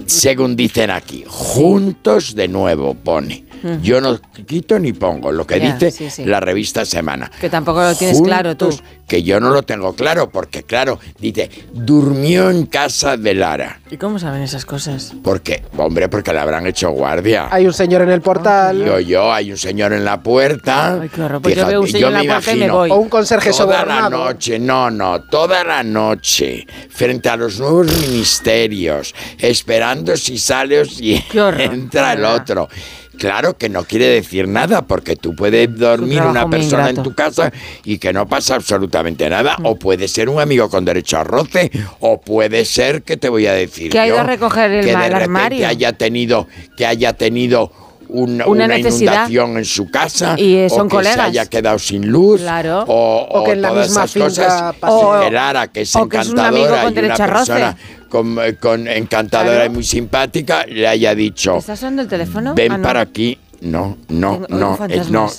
según 0.05 0.55
dicen 0.55 0.91
aquí, 0.91 1.23
juntos 1.27 2.35
de 2.35 2.47
nuevo, 2.47 2.93
pone. 2.93 3.45
Yo 3.81 3.99
no 4.01 4.19
quito 4.45 4.77
ni 4.77 4.93
pongo 4.93 5.31
lo 5.31 5.47
que 5.47 5.59
dice 5.59 5.89
sí, 5.89 6.09
sí. 6.09 6.25
la 6.25 6.39
revista 6.39 6.85
Semana. 6.85 7.31
Que 7.39 7.49
tampoco 7.49 7.81
lo 7.81 7.95
tienes 7.95 8.21
claro 8.21 8.55
tú. 8.55 8.69
Que 9.07 9.23
yo 9.23 9.39
no 9.39 9.49
lo 9.49 9.63
tengo 9.63 9.93
claro, 9.93 10.29
porque 10.29 10.63
claro, 10.63 10.99
dice, 11.19 11.49
durmió 11.73 12.49
en 12.49 12.65
casa 12.65 13.15
de 13.15 13.33
Lara. 13.33 13.79
¿Y 13.89 13.97
cómo 13.97 14.19
saben 14.19 14.41
esas 14.41 14.65
cosas? 14.65 15.13
¿Por 15.23 15.41
qué? 15.41 15.63
Hombre, 15.77 16.09
porque 16.09 16.33
le 16.33 16.39
habrán 16.39 16.67
hecho 16.67 16.91
guardia. 16.91 17.47
Hay 17.49 17.65
un 17.65 17.73
señor 17.73 18.01
en 18.01 18.09
el 18.09 18.21
portal. 18.21 18.83
Yo, 18.83 18.99
yo, 18.99 19.31
hay 19.31 19.51
un 19.51 19.57
señor 19.57 19.93
en 19.93 20.03
la 20.03 20.21
puerta. 20.21 20.99
Ay, 21.01 21.09
qué 21.09 21.21
horror. 21.21 21.41
Pues 21.41 21.55
yo 21.55 21.65
veo 21.65 21.81
un 21.81 21.87
señor 21.87 22.11
en 22.11 22.17
me 22.17 22.25
la 22.25 22.33
puerta 22.33 22.51
y 22.51 22.55
me 22.55 22.65
imagino, 22.65 22.77
voy. 22.77 22.91
O 22.91 22.95
un 22.97 23.09
conserje 23.09 23.51
Toda 23.51 23.85
la 23.85 24.09
noche, 24.09 24.59
no, 24.59 24.91
no, 24.91 25.23
toda 25.23 25.63
la 25.63 25.83
noche, 25.83 26.67
frente 26.89 27.29
a 27.29 27.37
los 27.37 27.59
nuevos 27.59 27.87
ministerios, 28.01 29.15
esperando 29.39 30.15
si 30.17 30.37
sale 30.37 30.81
o 30.81 30.85
si 30.85 31.15
entra 31.59 32.13
el 32.13 32.25
otro. 32.25 32.67
Claro 33.17 33.57
que 33.57 33.67
no 33.67 33.83
quiere 33.83 34.05
decir 34.07 34.47
nada, 34.47 34.83
porque 34.83 35.15
tú 35.15 35.35
puedes 35.35 35.75
dormir 35.75 36.21
una 36.21 36.47
persona 36.47 36.91
en 36.91 37.01
tu 37.01 37.15
casa 37.15 37.51
y 37.83 37.97
que 37.97 38.13
no 38.13 38.27
pasa 38.27 38.53
absolutamente 38.53 39.27
nada, 39.27 39.57
o 39.63 39.75
puede 39.75 40.07
ser 40.07 40.29
un 40.29 40.39
amigo 40.39 40.69
con 40.69 40.85
derecho 40.85 41.17
a 41.17 41.23
roce, 41.23 41.71
o 41.99 42.21
puede 42.21 42.63
ser, 42.63 43.01
que 43.01 43.17
te 43.17 43.27
voy 43.29 43.47
a 43.47 43.53
decir? 43.53 43.89
Que 43.91 43.97
ha 43.99 44.05
ido 44.05 44.17
yo? 44.17 44.21
a 44.21 44.23
recoger 44.23 44.69
el 44.69 44.85
que 44.85 44.95
de 44.95 45.09
repente 45.09 45.65
haya 45.65 45.93
tenido, 45.93 46.47
que 46.77 46.85
haya 46.85 47.13
tenido 47.13 47.71
un- 48.09 48.41
Una 48.45 48.77
inundación 48.77 49.57
en 49.57 49.65
su 49.65 49.89
casa, 49.89 50.35
Y, 50.37 50.67
o 50.69 50.83
que 50.83 50.87
colegas. 50.87 51.15
se 51.15 51.21
haya 51.21 51.45
quedado 51.47 51.79
sin 51.79 52.07
luz, 52.07 52.39
Claro. 52.41 52.85
o, 52.87 53.27
O 53.31 53.43
que 53.45 53.51
en 53.53 53.61
la 53.63 53.69
todas 53.69 53.87
misma 53.87 54.03
esas 54.05 54.23
cosas. 54.23 54.75
O 54.81 55.19
que 55.73 55.81
es 55.81 55.89
es 55.89 55.95
un 55.95 56.39
amigo 56.39 56.67
encantadora 56.67 56.83
con 56.83 56.95
y 56.95 56.99
una 56.99 57.15
persona 57.17 57.77
con, 58.09 58.37
con 58.59 58.87
encantadora 58.87 59.55
Claro. 59.55 59.71
y 59.71 59.73
muy 59.75 59.83
simpática, 59.83 60.65
le 60.65 60.87
haya 60.87 61.13
dicho, 61.15 61.57
¿Estás 61.57 61.79
sonando 61.79 62.01
el 62.03 62.07
teléfono? 62.07 62.53
ven 62.55 62.71
Ah, 62.71 62.77
no. 62.77 62.83
para 62.83 63.01
aquí. 63.01 63.37
No, 63.61 63.97
no, 64.09 64.33
Tengo- 64.45 64.47
no, 64.49 64.85
eh, 64.87 65.01
no. 65.09 65.29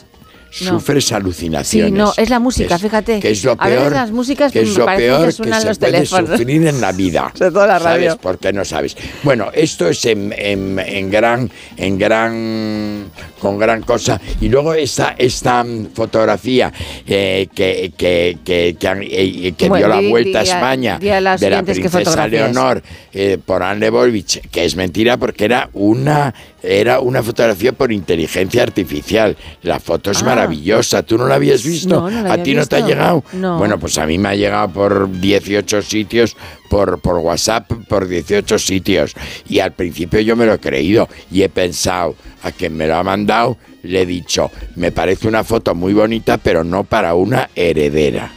No. 0.63 0.71
Sufres 0.81 1.13
alucinaciones. 1.13 1.91
Sí, 1.91 1.97
no, 1.97 2.13
es 2.17 2.31
la 2.31 2.39
música, 2.39 2.77
es- 2.77 2.83
fíjate. 2.83 3.21
Que 3.21 3.31
es 3.33 3.45
lo 3.45 3.53
A 3.59 3.67
veces 3.67 3.81
peor. 3.81 3.93
las 3.93 4.11
músicas 4.11 4.51
que 4.51 4.63
es 4.63 4.77
lo 4.77 4.87
peor 4.87 5.27
que 5.27 5.33
se 5.33 5.45
los 5.45 5.79
puede 5.79 5.93
teléfonos. 5.93 6.31
sufrir 6.39 6.67
en 6.67 6.81
la 6.81 6.93
vida. 6.93 7.31
Sobre 7.39 7.51
todo 7.51 7.67
la 7.67 7.79
radio. 7.79 8.11
¿Sabes? 8.11 8.21
Porque 8.23 8.53
no 8.53 8.65
sabes. 8.65 8.97
Bueno, 9.23 9.51
esto 9.53 9.89
es 9.89 10.05
en, 10.07 10.35
en- 10.37 10.79
en 10.79 11.11
gran, 11.11 11.51
en 11.77 11.99
gran, 11.99 13.11
con 13.41 13.59
gran 13.59 13.83
cosa. 13.83 14.21
Y 14.41 14.49
luego 14.49 14.73
esta, 14.75 15.15
esta 15.19 15.65
fotografía 15.95 16.73
eh, 17.07 17.49
que, 17.55 17.93
que, 17.97 18.39
que, 18.45 18.77
que 18.79 18.89
eh, 19.03 19.53
que 19.57 19.69
Bueno, 19.69 19.87
dio 19.87 20.03
la 20.03 20.09
vuelta 20.09 20.43
di- 20.43 20.49
a 20.51 20.55
España 20.55 20.99
di 20.99 21.09
a 21.11 21.21
las 21.21 21.41
de 21.41 21.51
la 21.51 21.63
princesa. 21.63 22.27
Leonor 22.27 22.83
eh, 23.13 23.39
por 23.45 23.63
Anne 23.63 23.81
Leibovitz, 23.81 24.41
que 24.51 24.65
es 24.65 24.77
mentira 24.77 25.17
porque 25.17 25.45
era 25.45 25.69
una, 25.75 26.35
era 26.63 27.01
una 27.01 27.23
fotografía 27.23 27.73
por 27.73 27.93
inteligencia 27.93 28.63
artificial. 28.63 29.37
La 29.63 29.79
foto 29.81 30.11
es 30.11 30.23
Ah. 30.23 30.27
maravillosa. 30.27 31.03
¿Tú 31.03 31.17
no 31.19 31.27
la 31.27 31.37
habías 31.37 31.63
visto? 31.65 32.01
No, 32.01 32.11
no 32.11 32.23
la 32.23 32.33
¿A 32.33 32.43
ti 32.43 32.55
no 32.55 32.67
te 32.67 32.77
ha 32.77 32.87
llegado? 32.87 33.25
No. 33.33 33.59
Bueno, 33.59 33.79
pues 33.79 33.97
a 33.99 34.07
mí 34.07 34.19
me 34.19 34.31
ha 34.31 34.35
llegado 34.35 34.69
por 34.71 35.11
18 35.21 35.83
sitios, 35.83 36.37
por, 36.69 37.01
por 37.01 37.17
WhatsApp, 37.19 37.71
por 37.89 38.09
18 38.09 38.59
sitios. 38.59 39.15
Y 39.49 39.61
al 39.61 39.73
principio 39.73 40.21
yo 40.21 40.37
me 40.37 40.47
lo 40.47 40.55
he 40.55 40.59
creído 40.59 41.09
y 41.31 41.43
he 41.43 41.49
pensado, 41.49 42.17
a 42.43 42.53
quien 42.53 42.77
me 42.77 42.87
lo 42.87 42.97
ha 42.97 43.03
mandado, 43.03 43.57
le 43.83 44.03
he 44.03 44.07
dicho, 44.07 44.51
me 44.77 44.91
parece 44.93 45.29
una 45.29 45.45
foto 45.45 45.75
muy 45.75 45.93
bonita, 45.93 46.39
pero 46.39 46.65
no 46.65 46.85
para 46.85 47.15
una 47.15 47.49
heredera. 47.55 48.31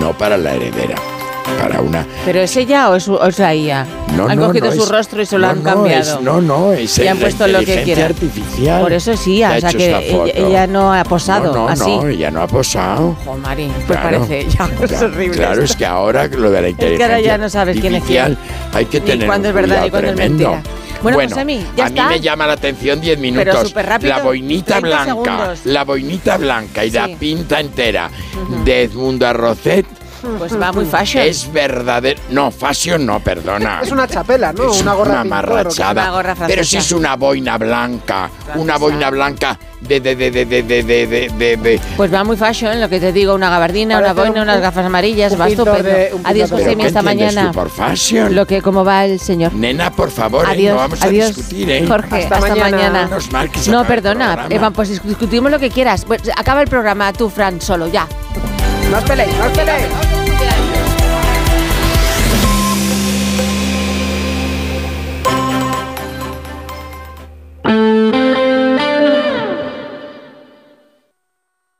No 0.00 0.16
para 0.16 0.36
la 0.38 0.54
heredera. 0.54 0.94
Para 1.58 1.80
una 1.80 2.06
¿Pero 2.24 2.40
es 2.40 2.56
ella 2.56 2.88
o 2.90 2.96
es, 2.96 3.08
o 3.08 3.24
es 3.26 3.38
la 3.38 3.54
IA? 3.54 3.86
no, 4.16 4.26
han 4.28 4.38
no, 4.38 4.46
cogido 4.46 4.66
no 4.66 4.72
su 4.72 4.82
es- 4.84 4.88
rostro 4.88 5.22
y 5.22 5.26
se 5.26 5.38
lo 5.38 5.48
han 5.48 5.60
cambiado. 5.62 6.00
es- 6.18 6.20
no, 6.22 6.40
no, 6.40 6.72
es 6.72 6.98
Y 6.98 7.06
han 7.08 7.18
puesto 7.18 7.46
lo 7.48 7.60
que 7.60 7.82
quieran. 7.82 8.06
artificial. 8.06 8.80
Por 8.82 8.92
eso 8.92 9.12
que 9.12 9.44
ha 9.44 9.56
o 9.56 9.60
sea 9.60 9.70
que 9.72 10.32
ella, 10.34 10.66
no 10.66 10.92
ha 10.92 11.02
posado 11.04 11.52
No, 11.52 11.64
no, 11.64 11.68
así. 11.68 11.96
no, 11.96 12.08
ella 12.08 12.30
no 12.30 12.42
ha 12.42 12.46
posado. 12.46 13.16
Jo, 13.24 13.36
Mari, 13.36 13.70
pues 13.86 13.98
Claro, 13.98 14.18
parece 14.18 14.46
ya, 14.50 14.64
es 14.84 14.90
claro, 14.90 15.06
horrible. 15.06 15.36
Claro, 15.36 15.52
esto. 15.52 15.64
es 15.64 15.76
que 15.76 15.86
ahora 15.86 16.26
lo 16.28 16.50
de 16.50 16.56
la 16.60 16.62
que 16.66 16.70
inteligencia 16.70 17.06
ahora 17.06 17.20
ya 17.20 17.38
no 17.38 17.48
sabes 17.48 17.80
quién 17.80 17.94
es 17.96 18.04
quién. 18.04 18.36
hay 18.72 18.84
que 18.86 19.00
Ni 19.00 19.06
tener 19.06 19.26
cuándo 19.26 19.48
un 19.48 19.50
es 19.50 19.54
verdad 19.54 19.82
ni 19.82 19.90
cuidado 19.90 19.90
cuándo 19.90 20.22
es 20.22 20.28
mentira. 20.30 20.62
Bueno, 21.02 21.18
pues 21.18 21.32
a 21.36 21.44
mí, 21.44 21.66
ya 21.76 21.84
a 21.84 21.88
está. 21.88 22.02
mí 22.08 22.14
me 22.14 22.20
llama 22.20 22.46
la 22.46 22.52
atención 22.52 23.00
10 23.00 23.18
minutos. 23.18 23.44
Pero 23.44 23.66
superrápido, 23.66 24.10
la 24.16 24.22
boinita 24.22 24.78
30 24.78 24.88
blanca, 24.88 25.04
segundos. 25.06 25.60
la 25.64 25.84
boinita 25.84 26.36
blanca 26.36 26.84
y 26.84 26.90
Sí. 26.92 26.96
la 26.96 27.08
pinta 27.08 27.58
entera 27.60 28.10
de 28.64 28.82
Edmundo 28.84 29.26
Arrocet. 29.26 29.84
Pues 30.38 30.60
va 30.60 30.72
muy 30.72 30.84
fashion. 30.86 31.24
Es 31.24 31.52
verdadero. 31.52 32.20
No, 32.30 32.50
fashion 32.50 33.04
no, 33.04 33.20
perdona. 33.20 33.80
Es 33.82 33.90
una 33.90 34.06
chapela, 34.06 34.52
¿no? 34.52 34.70
Es 34.72 34.80
una 34.80 34.94
gorra 34.94 35.10
una 35.12 35.20
amarrachada. 35.22 36.02
Una 36.02 36.10
gorra 36.12 36.34
Pero 36.34 36.46
francesa. 36.46 36.64
si 36.70 36.76
es 36.76 36.92
una 36.92 37.16
boina 37.16 37.58
blanca, 37.58 38.30
una 38.56 38.78
boina 38.78 39.10
blanca 39.10 39.58
de 39.80 39.98
de 40.00 40.14
de 40.14 40.30
de 40.30 40.44
de 40.46 40.62
de 40.62 40.82
de 40.84 41.56
de, 41.56 41.80
Pues 41.96 42.14
va 42.14 42.22
muy 42.22 42.36
fashion, 42.36 42.80
lo 42.80 42.88
que 42.88 43.00
te 43.00 43.12
digo, 43.12 43.34
una 43.34 43.50
gabardina, 43.50 43.98
una 43.98 44.14
Parece 44.14 44.20
boina, 44.28 44.42
un- 44.42 44.48
unas 44.48 44.60
gafas 44.60 44.86
amarillas, 44.86 45.32
un 45.32 45.40
va 45.40 45.48
estupendo. 45.48 45.82
de- 45.82 46.12
Adiós, 46.22 46.50
José, 46.50 46.64
¿Pero 46.66 46.78
qué 46.78 46.86
esta 46.86 47.02
mañana. 47.02 47.46
tú 47.46 47.52
por 47.52 47.68
fashion? 47.70 48.34
Lo 48.34 48.46
que, 48.46 48.62
cómo 48.62 48.84
va 48.84 49.04
el 49.06 49.18
señor. 49.18 49.52
Nena, 49.54 49.90
por 49.90 50.10
favor, 50.12 50.44
eh, 50.46 50.52
Adiós, 50.52 50.74
no 50.74 50.78
vamos 50.78 51.02
adiós, 51.02 51.24
a 51.24 51.28
discutir, 51.34 51.68
¿eh? 51.70 51.84
Jorge, 51.88 52.14
hasta, 52.22 52.36
Hasta 52.36 52.48
mañana. 52.48 52.70
mañana. 52.70 53.08
No, 53.70 53.84
perdona, 53.84 54.26
programa. 54.34 54.54
Eva, 54.54 54.70
pues 54.70 55.02
discutimos 55.02 55.50
lo 55.50 55.58
que 55.58 55.70
quieras. 55.70 56.04
Pues 56.04 56.22
acaba 56.36 56.62
el 56.62 56.68
programa 56.68 57.12
tú, 57.12 57.28
Fran, 57.28 57.60
solo, 57.60 57.88
ya. 57.88 58.06
No 58.92 59.00
pelees, 59.00 59.34
no 59.38 59.50
pelees. 59.54 60.21